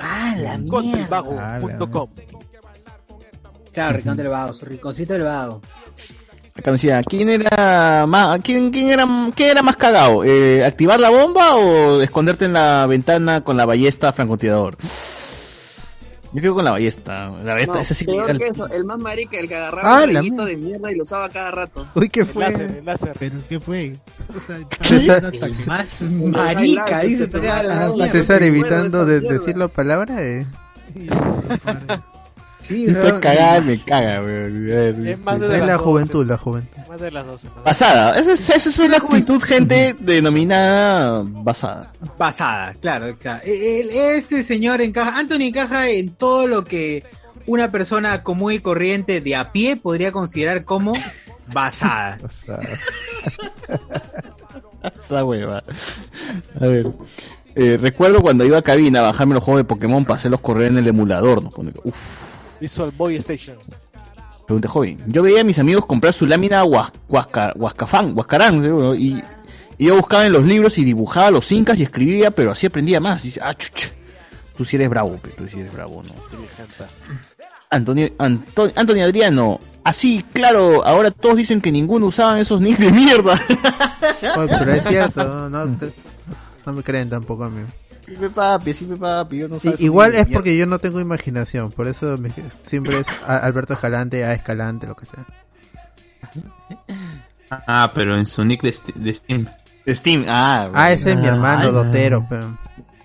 Ah, 0.00 0.34
la 0.38 0.60
Contrivago.com. 0.68 2.10
Claro, 3.72 3.96
Rincón 3.96 4.16
del 4.16 4.28
Vago, 4.28 4.52
su 4.52 4.64
rinconcito 4.64 5.12
del 5.12 5.22
Vago. 5.22 5.60
Decía, 6.64 7.02
¿quién 7.04 7.30
era 7.30 8.04
más, 8.08 8.40
quién, 8.42 8.70
quién 8.70 8.88
era, 8.88 9.06
qué 9.36 9.50
era 9.50 9.62
más 9.62 9.76
cagado? 9.76 10.24
Eh, 10.24 10.64
¿Activar 10.64 10.98
la 10.98 11.08
bomba 11.08 11.54
o 11.54 12.00
esconderte 12.00 12.46
en 12.46 12.52
la 12.54 12.86
ventana 12.86 13.42
con 13.42 13.56
la 13.56 13.64
ballesta 13.64 14.12
francotirador? 14.12 14.76
Yo 16.32 16.40
creo 16.40 16.54
con 16.54 16.64
la 16.64 16.72
ballesta, 16.72 17.30
la 17.42 17.52
ballesta, 17.54 17.72
No, 17.74 17.80
esa 17.80 17.94
sí 17.94 18.04
peor 18.04 18.30
al- 18.30 18.38
que 18.38 18.48
eso, 18.48 18.66
el 18.68 18.84
más 18.84 18.98
marica, 18.98 19.38
el 19.38 19.48
que 19.48 19.54
Ah, 19.54 19.58
agarraba 19.68 20.04
el 20.04 20.12
la 20.12 20.20
de 20.20 20.56
mierda 20.56 20.92
y 20.92 20.94
lo 20.96 21.02
usaba 21.02 21.28
cada 21.30 21.50
rato. 21.50 21.88
Uy, 21.94 22.10
¿qué 22.10 22.20
El 22.20 22.26
fue? 22.26 22.44
láser, 22.44 22.76
el 22.76 22.84
láser. 22.84 23.16
Pero, 23.18 23.36
¿qué 23.48 23.58
fue? 23.60 23.96
O 24.36 24.38
sea, 24.38 24.56
ataque. 25.16 25.52
Más 25.66 26.02
marica, 26.02 27.00
dice. 27.00 27.26
César, 27.28 28.42
evitando 28.42 29.06
de 29.06 29.20
decir 29.20 29.56
la 29.56 29.68
palabra. 29.68 30.22
Eh. 30.22 30.46
Sí, 32.68 32.86
Estoy 32.86 33.20
cagada, 33.20 33.60
me 33.62 33.78
caga, 33.78 34.20
weón. 34.22 35.06
Es 35.08 35.18
más 35.20 35.40
de 35.40 35.58
la 35.58 35.78
juventud, 35.78 36.26
la 36.26 36.36
juventud. 36.36 36.76
Más 36.88 37.00
de 37.00 37.10
las 37.10 37.26
12. 37.26 37.48
Basada, 37.64 38.18
esa 38.18 38.32
es, 38.32 38.50
esa 38.50 38.68
es 38.68 38.78
una 38.78 38.98
actitud, 38.98 39.42
gente, 39.42 39.96
denominada 39.98 41.22
basada. 41.24 41.92
Basada, 42.18 42.74
claro. 42.74 43.16
claro. 43.18 43.40
El- 43.44 43.90
este 43.90 44.42
señor 44.42 44.82
encaja, 44.82 45.18
Anthony 45.18 45.42
encaja 45.48 45.88
en 45.88 46.10
todo 46.10 46.46
lo 46.46 46.64
que 46.64 47.04
una 47.46 47.70
persona 47.70 48.22
común 48.22 48.52
y 48.52 48.58
corriente 48.58 49.22
de 49.22 49.36
a 49.36 49.52
pie 49.52 49.76
podría 49.76 50.12
considerar 50.12 50.64
como 50.64 50.92
basada. 51.50 52.18
Sea, 52.28 52.60
Esa 55.04 55.24
hueva. 55.24 55.62
A 56.60 56.66
ver. 56.66 56.86
Eh, 57.54 57.76
recuerdo 57.80 58.20
cuando 58.20 58.44
iba 58.44 58.58
a 58.58 58.62
cabina 58.62 59.00
a 59.00 59.02
bajarme 59.02 59.34
los 59.34 59.42
juegos 59.42 59.60
de 59.60 59.64
Pokémon 59.64 60.04
para 60.04 60.16
hacerlos 60.16 60.40
correr 60.40 60.70
en 60.70 60.78
el 60.78 60.86
emulador. 60.86 61.42
¿no? 61.42 61.50
Uf, 61.82 61.96
Visual 62.60 62.90
Boy 62.96 63.16
Station. 63.16 63.56
pregunta 64.46 64.68
joven. 64.68 64.98
Yo 65.06 65.22
veía 65.22 65.42
a 65.42 65.44
mis 65.44 65.58
amigos 65.58 65.86
comprar 65.86 66.12
su 66.12 66.26
lámina 66.26 66.64
huas- 66.64 66.92
huasca- 67.08 67.52
huascafán, 67.56 68.12
huascarán, 68.16 68.62
¿no? 68.62 68.94
y, 68.94 69.22
y 69.76 69.86
yo 69.86 69.96
buscaba 69.96 70.26
en 70.26 70.32
los 70.32 70.44
libros 70.44 70.78
y 70.78 70.84
dibujaba 70.84 71.30
los 71.30 71.50
incas 71.52 71.78
y 71.78 71.82
escribía, 71.82 72.30
pero 72.30 72.50
así 72.52 72.66
aprendía 72.66 72.98
más. 73.00 73.22
Y 73.24 73.28
dice, 73.28 73.40
ah, 73.42 73.54
chucha, 73.54 73.88
tú 74.56 74.64
sí 74.64 74.76
eres 74.76 74.88
bravo, 74.88 75.16
pe, 75.18 75.30
tú 75.30 75.46
sí 75.46 75.60
eres 75.60 75.72
bravo, 75.72 76.02
¿no? 76.02 76.14
Antonio, 77.70 78.08
Anto- 78.18 78.72
Antonio 78.74 79.04
Adriano, 79.04 79.60
así, 79.84 80.24
claro, 80.32 80.82
ahora 80.86 81.10
todos 81.10 81.36
dicen 81.36 81.60
que 81.60 81.70
ninguno 81.70 82.06
usaban 82.06 82.38
esos 82.38 82.60
nicks 82.62 82.78
de 82.80 82.90
mierda. 82.90 83.34
oye, 84.38 84.54
pero 84.58 84.72
es 84.72 84.84
cierto, 84.84 85.48
no, 85.50 85.76
te- 85.76 85.92
no 86.64 86.72
me 86.72 86.82
creen 86.82 87.10
tampoco 87.10 87.44
a 87.44 87.50
mí. 87.50 87.60
Sí, 88.08 88.16
papi, 88.34 88.72
sí, 88.72 88.86
papi, 88.86 89.38
yo 89.38 89.48
no 89.48 89.58
sé 89.58 89.74
igual 89.78 90.14
es 90.14 90.26
porque 90.26 90.56
yo 90.56 90.66
no 90.66 90.78
tengo 90.78 91.00
imaginación, 91.00 91.70
por 91.70 91.86
eso 91.88 92.16
me- 92.16 92.32
siempre 92.62 93.00
es 93.00 93.06
a- 93.26 93.38
Alberto 93.38 93.74
Escalante, 93.74 94.24
A 94.24 94.32
Escalante, 94.32 94.86
lo 94.86 94.94
que 94.94 95.06
sea. 95.06 95.26
Ah, 97.50 97.92
pero 97.94 98.16
en 98.16 98.26
su 98.26 98.44
nick 98.44 98.62
de, 98.62 98.72
Steam. 99.14 99.46
De 99.84 99.94
Steam, 99.94 100.24
ah. 100.28 100.70
Ah, 100.74 100.92
ese 100.92 101.10
es 101.12 101.16
mi 101.16 101.26
hermano, 101.26 101.68
Ah, 101.68 101.72
Dotero. 101.72 102.26
pe. 102.28 102.36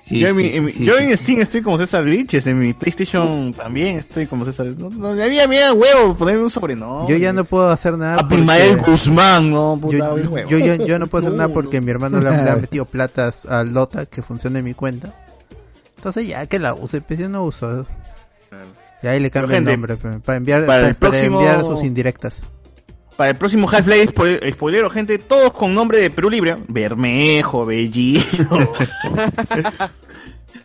Sí, 0.05 0.19
yo 0.19 0.27
en, 0.27 0.35
mi- 0.35 0.43
sí, 0.49 0.55
en 0.57 0.65
mi- 0.65 0.71
sí, 0.73 0.83
yo 0.85 0.97
sí. 0.97 1.03
en 1.05 1.17
Steam 1.17 1.39
estoy 1.39 1.61
como 1.61 1.77
César 1.77 2.03
Liches, 2.03 2.45
en 2.47 2.59
mi 2.59 2.73
PlayStation 2.73 3.53
también 3.53 3.97
estoy 3.97 4.25
como 4.27 4.43
César. 4.43 4.65
No, 4.77 4.89
no, 4.89 5.09
a 5.09 5.15
me 5.47 5.59
da 5.59 5.71
huevo 5.73 6.15
ponerme 6.15 6.43
un 6.43 6.49
sobrenombre. 6.49 7.13
Yo 7.13 7.17
ya 7.19 7.31
no 7.31 7.45
puedo 7.45 7.69
hacer 7.69 7.97
nada. 7.97 8.17
Porque- 8.27 8.75
Guzmán, 8.85 9.49
no, 9.49 9.77
puta, 9.81 9.97
yo, 9.97 10.13
huevo. 10.29 10.49
yo, 10.49 10.57
yo, 10.57 10.85
yo 10.85 10.99
no 10.99 11.07
puedo 11.07 11.25
hacer 11.27 11.37
nada 11.37 11.53
porque 11.53 11.79
mi 11.79 11.89
hermano 11.91 12.19
le, 12.19 12.29
ha- 12.29 12.55
metido 12.61 12.83
platas 12.85 13.45
a 13.45 13.63
Lota 13.63 14.05
que 14.05 14.21
funcione 14.21 14.59
en 14.59 14.65
mi 14.65 14.73
cuenta. 14.73 15.13
Entonces 15.95 16.27
ya 16.27 16.45
que 16.47 16.59
la 16.59 16.73
use, 16.73 16.99
pues 16.99 17.17
yo 17.19 17.29
no 17.29 17.43
uso. 17.45 17.87
Y 19.01 19.07
ahí 19.07 19.19
le 19.21 19.29
cambio 19.31 19.55
el 19.57 19.63
nombre 19.71 19.95
pe, 19.95 20.19
para 20.19 20.37
enviar, 20.37 20.65
para 20.65 20.87
el 20.89 20.95
para, 20.95 20.99
para 20.99 21.11
próximo- 21.11 21.39
enviar 21.39 21.63
sus 21.65 21.83
indirectas. 21.83 22.45
Para 23.17 23.29
el 23.31 23.35
próximo 23.37 23.69
Half-Life, 23.69 24.13
spoil- 24.13 24.53
spoilero, 24.53 24.89
gente, 24.89 25.17
todos 25.19 25.53
con 25.53 25.73
nombre 25.73 25.99
de 25.99 26.09
Perú 26.09 26.29
Libre. 26.29 26.57
Bermejo, 26.67 27.65
Bellino, 27.65 28.23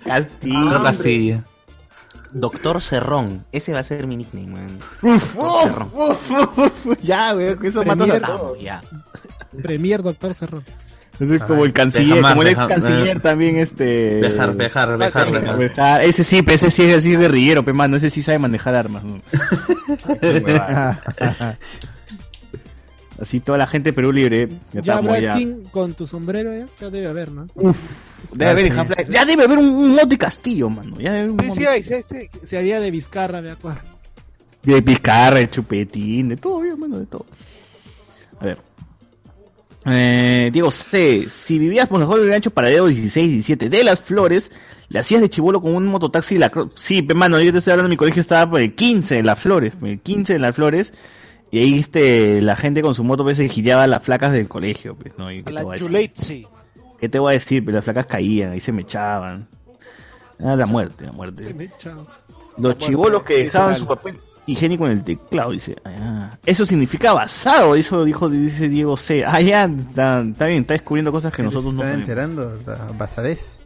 Castillo. 0.04 0.76
Ah, 0.76 0.82
Castillo. 0.84 1.42
Doctor 2.32 2.80
Cerrón. 2.82 3.44
Ese 3.52 3.72
va 3.72 3.80
a 3.80 3.84
ser 3.84 4.06
mi 4.06 4.16
nickname, 4.16 4.46
man. 4.48 4.78
Uf, 5.02 5.36
uf, 5.36 5.62
Cerrón. 5.62 5.90
uf, 5.94 6.30
uf, 6.58 6.86
ya, 7.02 7.32
güey, 7.32 7.56
con 7.56 7.66
eso 7.66 7.84
matas 7.84 8.10
a 8.10 8.20
todos. 8.20 8.60
Ya. 8.60 8.82
Premier 9.62 10.02
Doctor 10.02 10.34
Cerrón. 10.34 10.64
Es 11.20 11.40
como 11.42 11.64
el 11.64 11.72
canciller, 11.72 12.22
como 12.22 12.42
el 12.42 12.48
ex 12.48 12.64
canciller 12.64 13.16
eh. 13.16 13.20
también 13.20 13.56
este 13.56 14.20
bejar, 14.20 14.54
bejar, 14.54 14.96
bejar. 14.98 15.58
Bejar. 15.58 16.02
Ese 16.04 16.22
sí, 16.22 16.42
pe, 16.42 16.54
ese 16.54 16.70
sí 16.70 16.84
es 16.84 16.98
así 16.98 17.16
guerrillero, 17.16 17.64
pe 17.64 17.72
mano, 17.72 17.96
ese 17.96 18.08
sí 18.08 18.22
sabe 18.22 18.38
manejar 18.38 18.76
armas. 18.76 19.02
así 23.20 23.40
toda 23.40 23.58
la 23.58 23.66
gente 23.66 23.90
de 23.90 23.92
Perú 23.94 24.12
libre. 24.12 24.48
Ya, 24.72 24.80
Ya 24.82 24.96
habrá 24.98 25.18
ya. 25.20 25.34
skin 25.34 25.64
con 25.70 25.94
tu 25.94 26.06
sombrero, 26.06 26.52
ya, 26.52 26.66
ya 26.80 26.90
debe 26.90 27.06
haber, 27.06 27.30
¿no? 27.32 27.46
Debe 28.32 28.50
haber 28.50 28.66
en 28.66 28.72
Half-Life. 28.78 29.06
Ya 29.12 29.24
debe 29.24 29.44
haber 29.44 29.58
un, 29.58 29.66
un 29.68 29.94
mod 29.94 30.06
de 30.06 30.18
Castillo, 30.18 30.68
mano. 30.68 30.96
Ya 30.98 31.12
debe 31.12 31.24
haber 31.24 31.30
un 31.32 31.40
Sí, 31.40 31.50
sí 31.50 31.66
hay, 31.66 31.82
sí, 31.82 32.02
sí. 32.02 32.26
Se 32.42 32.58
había 32.58 32.80
de 32.80 32.90
Vizcarra, 32.90 33.40
me 33.40 33.50
acuerdo. 33.50 33.80
De 34.62 34.82
Pizcarra, 34.82 35.38
de 35.38 35.48
chupetín, 35.50 36.28
de 36.28 36.36
todo, 36.36 36.60
bien, 36.60 36.78
mano, 36.78 36.98
de 36.98 37.06
todo. 37.06 37.26
A 38.40 38.44
ver. 38.44 38.58
Eh, 39.86 40.50
Diego 40.52 40.70
C. 40.70 41.26
Si 41.28 41.58
vivías 41.58 41.88
por 41.88 41.98
mejor 42.00 42.20
el 42.20 42.32
ancho 42.32 42.50
paradero 42.50 42.86
16, 42.86 43.28
17 43.28 43.68
de 43.68 43.84
las 43.84 44.00
flores, 44.00 44.50
le 44.88 44.98
hacías 44.98 45.20
de 45.20 45.30
chivolo 45.30 45.62
con 45.62 45.74
un 45.74 45.86
mototaxi 45.86 46.34
y 46.34 46.38
la 46.38 46.50
cro- 46.50 46.70
Sí, 46.74 47.02
pe, 47.02 47.14
mano, 47.14 47.40
yo 47.40 47.52
te 47.52 47.58
estoy 47.58 47.70
hablando, 47.72 47.88
mi 47.88 47.96
colegio 47.96 48.20
estaba 48.20 48.50
por 48.50 48.60
el 48.60 48.74
15 48.74 49.14
de 49.16 49.22
las 49.22 49.38
flores, 49.38 49.72
el 49.82 50.00
15 50.00 50.34
de 50.34 50.38
las 50.38 50.54
flores, 50.54 50.92
y 51.50 51.58
ahí 51.58 51.78
este, 51.78 52.42
la 52.42 52.56
gente 52.56 52.82
con 52.82 52.94
su 52.94 53.04
moto 53.04 53.24
pues, 53.24 53.36
se 53.36 53.48
gireaba 53.48 53.86
las 53.86 54.02
flacas 54.02 54.32
del 54.32 54.48
colegio, 54.48 54.94
pues, 54.96 55.16
¿no? 55.18 55.30
Y, 55.32 55.38
¿qué, 55.38 55.44
te 55.44 55.52
La 55.52 55.62
voy 55.62 55.70
a 55.70 55.72
decir? 55.74 55.88
Yuleitzi. 55.88 56.46
¿Qué 56.98 57.08
te 57.08 57.18
voy 57.18 57.30
a 57.30 57.32
decir? 57.32 57.64
Pues, 57.64 57.74
las 57.74 57.84
flacas 57.84 58.06
caían, 58.06 58.52
ahí 58.52 58.60
se 58.60 58.72
me 58.72 58.82
echaban. 58.82 59.48
Ah, 60.40 60.56
la 60.56 60.66
muerte, 60.66 61.06
la 61.06 61.12
muerte. 61.12 61.70
Los 62.56 62.78
chivolos 62.78 63.22
que 63.22 63.44
dejaban 63.44 63.76
su 63.76 63.86
papel 63.86 64.20
higiénico 64.46 64.86
en 64.86 64.92
el 64.92 65.04
teclado, 65.04 65.52
dice. 65.52 65.76
Ah, 65.84 66.36
eso 66.44 66.64
significa 66.64 67.12
basado, 67.12 67.74
eso 67.74 68.04
dijo, 68.04 68.28
dice 68.28 68.68
Diego 68.68 68.96
C. 68.96 69.24
Ah, 69.24 69.40
ya, 69.40 69.64
está, 69.64 70.20
está 70.22 70.46
bien, 70.46 70.62
está 70.62 70.74
descubriendo 70.74 71.12
cosas 71.12 71.32
que 71.32 71.42
nosotros 71.42 71.74
no 71.74 71.80
Está 71.82 71.92
sabemos. 71.92 72.08
enterando, 72.08 72.60
la 72.66 72.92
basadez. 72.96 73.60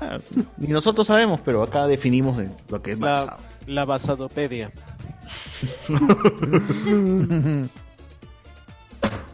Ah, 0.00 0.18
Ni 0.56 0.68
nosotros 0.68 1.06
sabemos, 1.06 1.40
pero 1.44 1.62
acá 1.62 1.86
definimos 1.86 2.36
de 2.36 2.48
lo 2.68 2.82
que 2.82 2.92
es 2.92 2.98
basado. 2.98 3.38
La, 3.66 3.74
la 3.74 3.84
basadopedia. 3.84 4.70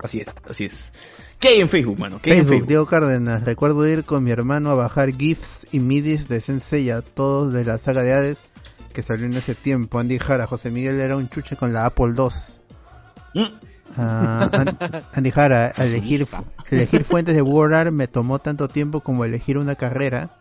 Así 0.03 0.19
es, 0.21 0.35
así 0.49 0.65
es. 0.65 0.93
¿Qué 1.39 1.49
hay 1.49 1.59
en 1.61 1.69
Facebook, 1.69 1.99
mano? 1.99 2.21
¿Qué 2.23 2.33
hay 2.33 2.39
en 2.39 2.43
Facebook, 2.45 2.53
Facebook? 2.55 2.69
Diego 2.69 2.87
Cárdenas. 2.87 3.45
Recuerdo 3.45 3.87
ir 3.87 4.05
con 4.05 4.25
mi 4.25 4.31
hermano 4.31 4.71
a 4.71 4.75
bajar 4.75 5.11
GIFs 5.15 5.67
y 5.73 5.81
MIDIs 5.81 6.27
de 6.27 6.41
Senseiya, 6.41 7.03
todos 7.03 7.53
de 7.53 7.65
la 7.67 7.77
saga 7.79 8.03
de 8.03 8.15
Hades 8.15 8.41
que 8.95 9.03
salió 9.03 9.27
en 9.27 9.35
ese 9.35 9.55
tiempo. 9.55 9.99
Andy 9.99 10.19
Jara, 10.19 10.47
José 10.47 10.71
Miguel 10.71 10.99
era 11.01 11.17
un 11.17 11.29
chuche 11.29 11.55
con 11.57 11.73
la 11.75 11.85
Apple 11.85 12.15
II. 12.17 13.45
Ah, 13.97 14.49
An- 14.53 14.79
Andy 15.13 15.31
Jara, 15.31 15.69
elegir, 15.77 16.27
elegir 16.71 17.05
fuentes 17.05 17.35
de 17.35 17.43
WordArt 17.43 17.93
me 17.93 18.09
tomó 18.09 18.39
tanto 18.39 18.69
tiempo 18.69 19.01
como 19.03 19.25
elegir 19.25 19.59
una 19.59 19.75
carrera 19.75 20.37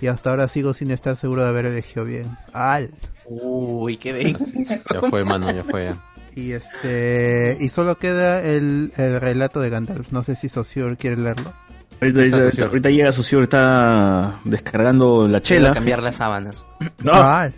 y 0.00 0.06
hasta 0.06 0.30
ahora 0.30 0.46
sigo 0.48 0.72
sin 0.72 0.90
estar 0.92 1.16
seguro 1.16 1.42
de 1.42 1.48
haber 1.48 1.66
elegido 1.66 2.04
bien. 2.04 2.36
¡Al! 2.52 2.90
Uy, 3.26 3.96
qué 3.96 4.12
bien. 4.12 4.36
Ya 4.92 5.00
fue, 5.08 5.24
mano, 5.24 5.50
ya 5.52 5.64
fue. 5.64 5.84
ya. 5.86 6.02
Y 6.36 6.52
este 6.52 7.56
y 7.60 7.68
solo 7.68 7.96
queda 7.98 8.40
el, 8.42 8.92
el 8.96 9.20
relato 9.20 9.60
de 9.60 9.70
Gandalf. 9.70 10.10
No 10.12 10.22
sé 10.22 10.34
si 10.36 10.48
Socior 10.48 10.96
quiere 10.96 11.16
leerlo. 11.16 11.52
Ahorita, 12.00 12.18
ahorita- 12.20 12.36
ahorita- 12.38 12.64
ahorita 12.66 12.90
llega 12.90 13.12
Socio, 13.12 13.40
está 13.40 14.40
descargando 14.44 15.28
la 15.28 15.40
chela. 15.40 15.72
Cambiar 15.72 16.02
las 16.02 16.16
sábanas. 16.16 16.66
No, 17.02 17.12
Ah, 17.14 17.50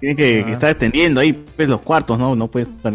tiene 0.00 0.14
que, 0.14 0.44
que 0.44 0.52
estar 0.52 0.70
extendiendo 0.70 1.20
ahí 1.20 1.32
pues, 1.32 1.68
los 1.68 1.80
cuartos, 1.82 2.18
¿no? 2.18 2.36
No 2.36 2.48
puede 2.48 2.66
estar 2.70 2.92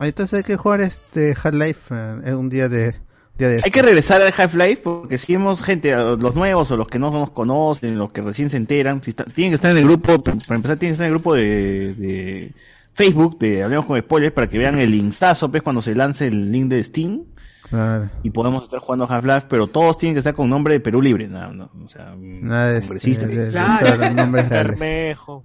entonces 0.00 0.38
hay 0.38 0.42
que 0.42 0.56
jugar 0.56 0.80
este 0.80 1.36
Half-Life 1.40 1.94
eh, 1.94 2.20
en 2.24 2.34
un 2.34 2.48
día 2.48 2.68
de 2.68 2.96
Hay 3.38 3.70
que 3.72 3.82
regresar 3.82 4.22
al 4.22 4.32
Half-Life 4.36 4.82
porque 4.84 5.18
si 5.18 5.34
hemos 5.34 5.60
gente, 5.62 5.94
los 5.94 6.34
nuevos 6.36 6.70
o 6.70 6.76
los 6.76 6.86
que 6.86 6.98
no 7.00 7.10
nos 7.10 7.30
conocen, 7.32 7.98
los 7.98 8.12
que 8.12 8.20
recién 8.22 8.48
se 8.48 8.56
enteran, 8.56 9.02
si 9.02 9.10
está- 9.10 9.24
tienen 9.24 9.50
que 9.50 9.56
estar 9.56 9.70
en 9.72 9.78
el 9.78 9.84
grupo, 9.84 10.22
para 10.22 10.36
empezar 10.56 10.76
tienen 10.76 10.78
que 10.78 10.92
estar 10.92 11.06
en 11.06 11.12
el 11.12 11.18
grupo 11.18 11.34
de, 11.34 11.94
de 11.94 12.52
Facebook, 12.92 13.38
de 13.40 13.64
Hablemos 13.64 13.86
con 13.86 13.98
Spoilers, 13.98 14.32
para 14.32 14.46
que 14.46 14.56
vean 14.58 14.78
el 14.78 14.90
linksazo, 14.92 15.50
pues 15.50 15.62
cuando 15.64 15.82
se 15.82 15.94
lance 15.96 16.28
el 16.28 16.52
link 16.52 16.68
de 16.68 16.84
Steam 16.84 17.22
Claro. 17.68 18.08
y 18.22 18.30
podemos 18.30 18.62
estar 18.64 18.78
jugando 18.78 19.06
Half-Life, 19.10 19.46
pero 19.50 19.66
todos 19.66 19.98
tienen 19.98 20.14
que 20.14 20.20
estar 20.20 20.34
con 20.34 20.48
nombre 20.48 20.74
de 20.74 20.80
Perú 20.80 21.02
Libre, 21.02 21.26
nada, 21.26 21.48
no, 21.48 21.70
o 21.84 21.88
sea, 21.88 22.14
Nada 22.16 22.72
de, 22.74 22.80
congresista. 22.82 23.26
de- 23.26 23.34
de- 23.36 23.44
de 23.46 23.50
Claro. 23.50 24.14
nombres. 24.14 24.48
Bermejo. 24.48 25.42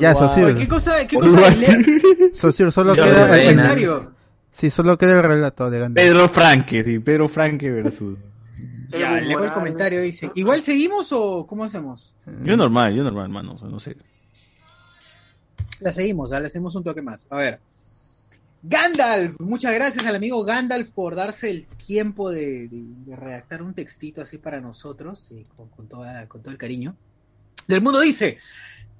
Ya. 0.00 0.12
¿Qué 0.56 0.66
cosa, 0.66 1.06
qué 1.06 1.16
cosa? 1.16 1.52
Socior, 2.32 2.72
solo 2.72 2.94
queda 2.94 3.40
el? 3.40 4.15
Sí, 4.56 4.70
solo 4.70 4.96
queda 4.96 5.14
el 5.18 5.22
relato 5.22 5.68
de 5.68 5.80
Gandalf. 5.80 6.06
Pedro 6.08 6.28
Franque, 6.30 6.82
sí, 6.82 6.98
Pedro 6.98 7.28
Franque 7.28 7.70
versus. 7.70 8.16
Ya, 8.88 9.20
leo 9.20 9.42
el 9.44 9.50
comentario, 9.50 10.00
dice. 10.00 10.30
¿Igual 10.34 10.62
seguimos 10.62 11.12
o 11.12 11.46
cómo 11.46 11.64
hacemos? 11.64 12.14
Yo 12.42 12.56
normal, 12.56 12.94
yo 12.94 13.02
normal, 13.02 13.24
hermano, 13.24 13.54
o 13.54 13.58
sea, 13.58 13.68
no 13.68 13.78
sé. 13.80 13.96
La 15.80 15.92
seguimos, 15.92 16.32
¿ah? 16.32 16.40
le 16.40 16.46
hacemos 16.46 16.74
un 16.74 16.84
toque 16.84 17.02
más. 17.02 17.26
A 17.28 17.36
ver. 17.36 17.60
Gandalf, 18.62 19.38
muchas 19.40 19.74
gracias 19.74 20.04
al 20.06 20.14
amigo 20.16 20.42
Gandalf 20.42 20.90
por 20.90 21.14
darse 21.14 21.50
el 21.50 21.66
tiempo 21.66 22.30
de, 22.30 22.68
de- 22.68 22.82
de 23.04 23.14
redactar 23.16 23.62
un 23.62 23.74
textito 23.74 24.22
así 24.22 24.38
para 24.38 24.60
nosotros, 24.60 25.30
y 25.32 25.44
con, 25.54 25.68
con 25.68 25.86
toda, 25.86 26.26
con 26.28 26.40
todo 26.40 26.50
el 26.52 26.58
cariño. 26.58 26.96
Del 27.68 27.82
mundo 27.82 28.00
dice, 28.00 28.38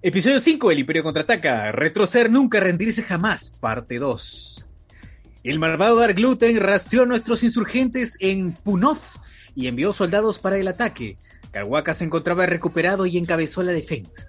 episodio 0.02 0.38
5, 0.38 0.70
el 0.70 0.80
Imperio 0.80 1.02
contraataca, 1.02 1.72
retroceder 1.72 2.30
nunca, 2.30 2.60
rendirse 2.60 3.02
jamás, 3.02 3.48
parte 3.58 3.98
2. 3.98 4.65
El 5.46 5.60
malvado 5.60 6.00
Dark 6.00 6.16
Gluten 6.16 6.58
rastreó 6.58 7.04
a 7.04 7.06
nuestros 7.06 7.44
insurgentes 7.44 8.16
en 8.18 8.52
Punoth 8.52 9.20
y 9.54 9.68
envió 9.68 9.92
soldados 9.92 10.40
para 10.40 10.58
el 10.58 10.66
ataque. 10.66 11.18
Carhuaca 11.52 11.94
se 11.94 12.02
encontraba 12.02 12.46
recuperado 12.46 13.06
y 13.06 13.16
encabezó 13.16 13.62
la 13.62 13.70
defensa. 13.70 14.26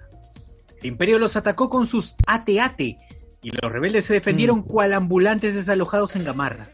El 0.80 0.86
imperio 0.86 1.18
los 1.18 1.34
atacó 1.34 1.68
con 1.70 1.88
sus 1.88 2.14
AT-AT 2.24 2.80
y 2.80 3.50
los 3.50 3.72
rebeldes 3.72 4.04
se 4.04 4.12
defendieron 4.12 4.62
cual 4.62 4.92
ambulantes 4.92 5.56
desalojados 5.56 6.14
en 6.14 6.22
Gamarra. 6.22 6.68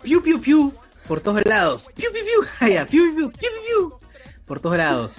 Piu 0.00 0.22
piu 0.22 0.40
piu 0.40 0.72
por 1.08 1.20
todos 1.20 1.44
lados. 1.44 1.90
Piu 1.96 2.12
piu 2.12 2.22
piu. 2.22 2.86
Piu 2.88 3.12
piu 3.12 3.14
piu 3.16 3.30
piu 3.32 3.50
piu, 3.66 4.00
por 4.46 4.60
todos 4.60 4.76
lados. 4.76 5.16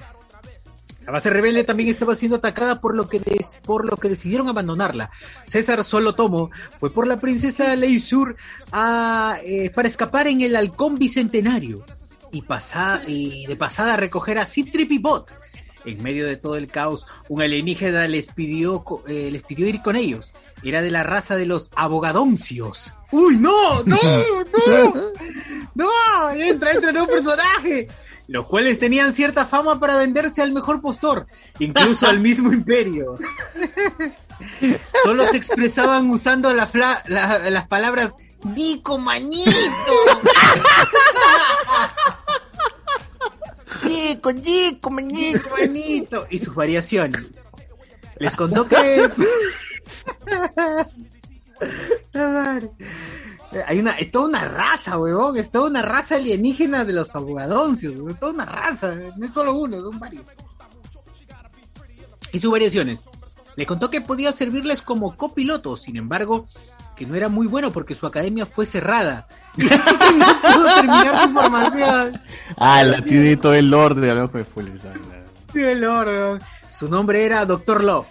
La 1.09 1.13
base 1.13 1.31
rebelde 1.31 1.63
también 1.63 1.89
estaba 1.89 2.13
siendo 2.13 2.37
atacada 2.37 2.79
por 2.79 2.95
lo 2.95 3.09
que 3.09 3.19
des- 3.19 3.59
por 3.65 3.83
lo 3.83 3.97
que 3.97 4.09
decidieron 4.09 4.47
abandonarla. 4.47 5.09
César 5.43 5.83
solo 5.83 6.13
tomo 6.13 6.51
fue 6.79 6.93
por 6.93 7.07
la 7.07 7.17
princesa 7.19 7.75
Leisur 7.75 8.35
a, 8.71 9.37
eh, 9.43 9.71
para 9.73 9.87
escapar 9.87 10.27
en 10.27 10.41
el 10.41 10.55
halcón 10.55 10.99
bicentenario 10.99 11.83
y, 12.31 12.43
y 13.07 13.45
de 13.47 13.55
pasada 13.55 13.97
recoger 13.97 14.37
a 14.37 14.45
Citrip 14.45 14.91
y 14.91 14.99
Bot. 14.99 15.33
En 15.83 16.03
medio 16.03 16.27
de 16.27 16.37
todo 16.37 16.57
el 16.57 16.67
caos, 16.67 17.07
un 17.27 17.41
alienígena 17.41 18.07
les 18.07 18.27
pidió, 18.31 18.83
eh, 19.07 19.29
les 19.31 19.41
pidió 19.41 19.67
ir 19.67 19.81
con 19.81 19.95
ellos. 19.95 20.35
Era 20.61 20.83
de 20.83 20.91
la 20.91 21.01
raza 21.01 21.37
de 21.37 21.47
los 21.47 21.71
abogadoncios. 21.75 22.93
¡Uy, 23.11 23.37
no! 23.37 23.83
¡No! 23.83 23.97
¡No! 24.67 24.93
¡No! 25.73 26.29
¡Entra, 26.35 26.71
entra 26.73 26.91
nuevo 26.91 27.07
personaje! 27.07 27.87
Los 28.31 28.45
cuales 28.45 28.77
tenían 28.77 29.11
cierta 29.11 29.45
fama 29.47 29.79
para 29.79 29.97
venderse 29.97 30.43
al 30.43 30.51
mejor 30.51 30.81
postor, 30.81 31.25
incluso 31.57 32.05
al 32.05 32.19
mismo 32.19 32.53
imperio. 32.53 33.17
Solo 35.03 35.25
se 35.25 35.35
expresaban 35.37 36.09
usando 36.11 36.53
la 36.53 36.67
fla- 36.67 37.01
la- 37.07 37.49
las 37.49 37.67
palabras 37.67 38.15
Dico 38.55 38.97
manito. 38.99 39.51
Dico, 43.83 44.31
Dico, 44.31 44.89
manito, 44.91 45.49
manito. 45.57 46.27
Y 46.29 46.37
sus 46.39 46.53
variaciones. 46.55 47.49
Les 48.19 48.35
contó 48.35 48.67
que. 48.67 49.09
Madre. 53.51 53.65
Hay 53.67 53.79
una, 53.79 53.91
es 53.91 54.11
toda 54.11 54.25
una 54.27 54.45
raza, 54.45 54.97
huevón, 54.97 55.37
es 55.37 55.49
toda 55.51 55.69
una 55.69 55.81
raza 55.81 56.15
alienígena 56.15 56.85
de 56.85 56.93
los 56.93 57.15
abogadoncios, 57.15 57.95
huevón, 57.95 58.15
toda 58.17 58.31
una 58.31 58.45
raza, 58.45 58.95
no 59.17 59.25
es 59.25 59.33
solo 59.33 59.53
uno, 59.55 59.79
son 59.81 59.99
varios. 59.99 60.23
Y 62.31 62.39
sus 62.39 62.51
variaciones. 62.51 63.05
Le 63.55 63.65
contó 63.65 63.89
que 63.89 64.01
podía 64.01 64.31
servirles 64.31 64.81
como 64.81 65.17
copiloto, 65.17 65.75
sin 65.75 65.97
embargo, 65.97 66.45
que 66.95 67.05
no 67.05 67.15
era 67.15 67.27
muy 67.27 67.47
bueno 67.47 67.71
porque 67.71 67.95
su 67.95 68.05
academia 68.05 68.45
fue 68.45 68.65
cerrada. 68.65 69.27
No 69.57 70.41
pudo 70.41 70.75
terminar 70.75 71.17
su 71.27 71.33
formación. 71.33 72.21
Ah, 72.57 72.83
la 72.83 73.01
tiene 73.03 73.35
todo 73.37 73.53
el 73.53 73.73
orden 73.73 74.27
de 74.31 74.43
Spoilers. 74.45 74.85
ah, 74.85 74.93
la- 75.09 75.53
Qué 75.53 75.75
lord, 75.75 76.41
Su 76.69 76.87
nombre 76.87 77.25
era 77.25 77.45
Doctor 77.45 77.83
Love. 77.83 78.07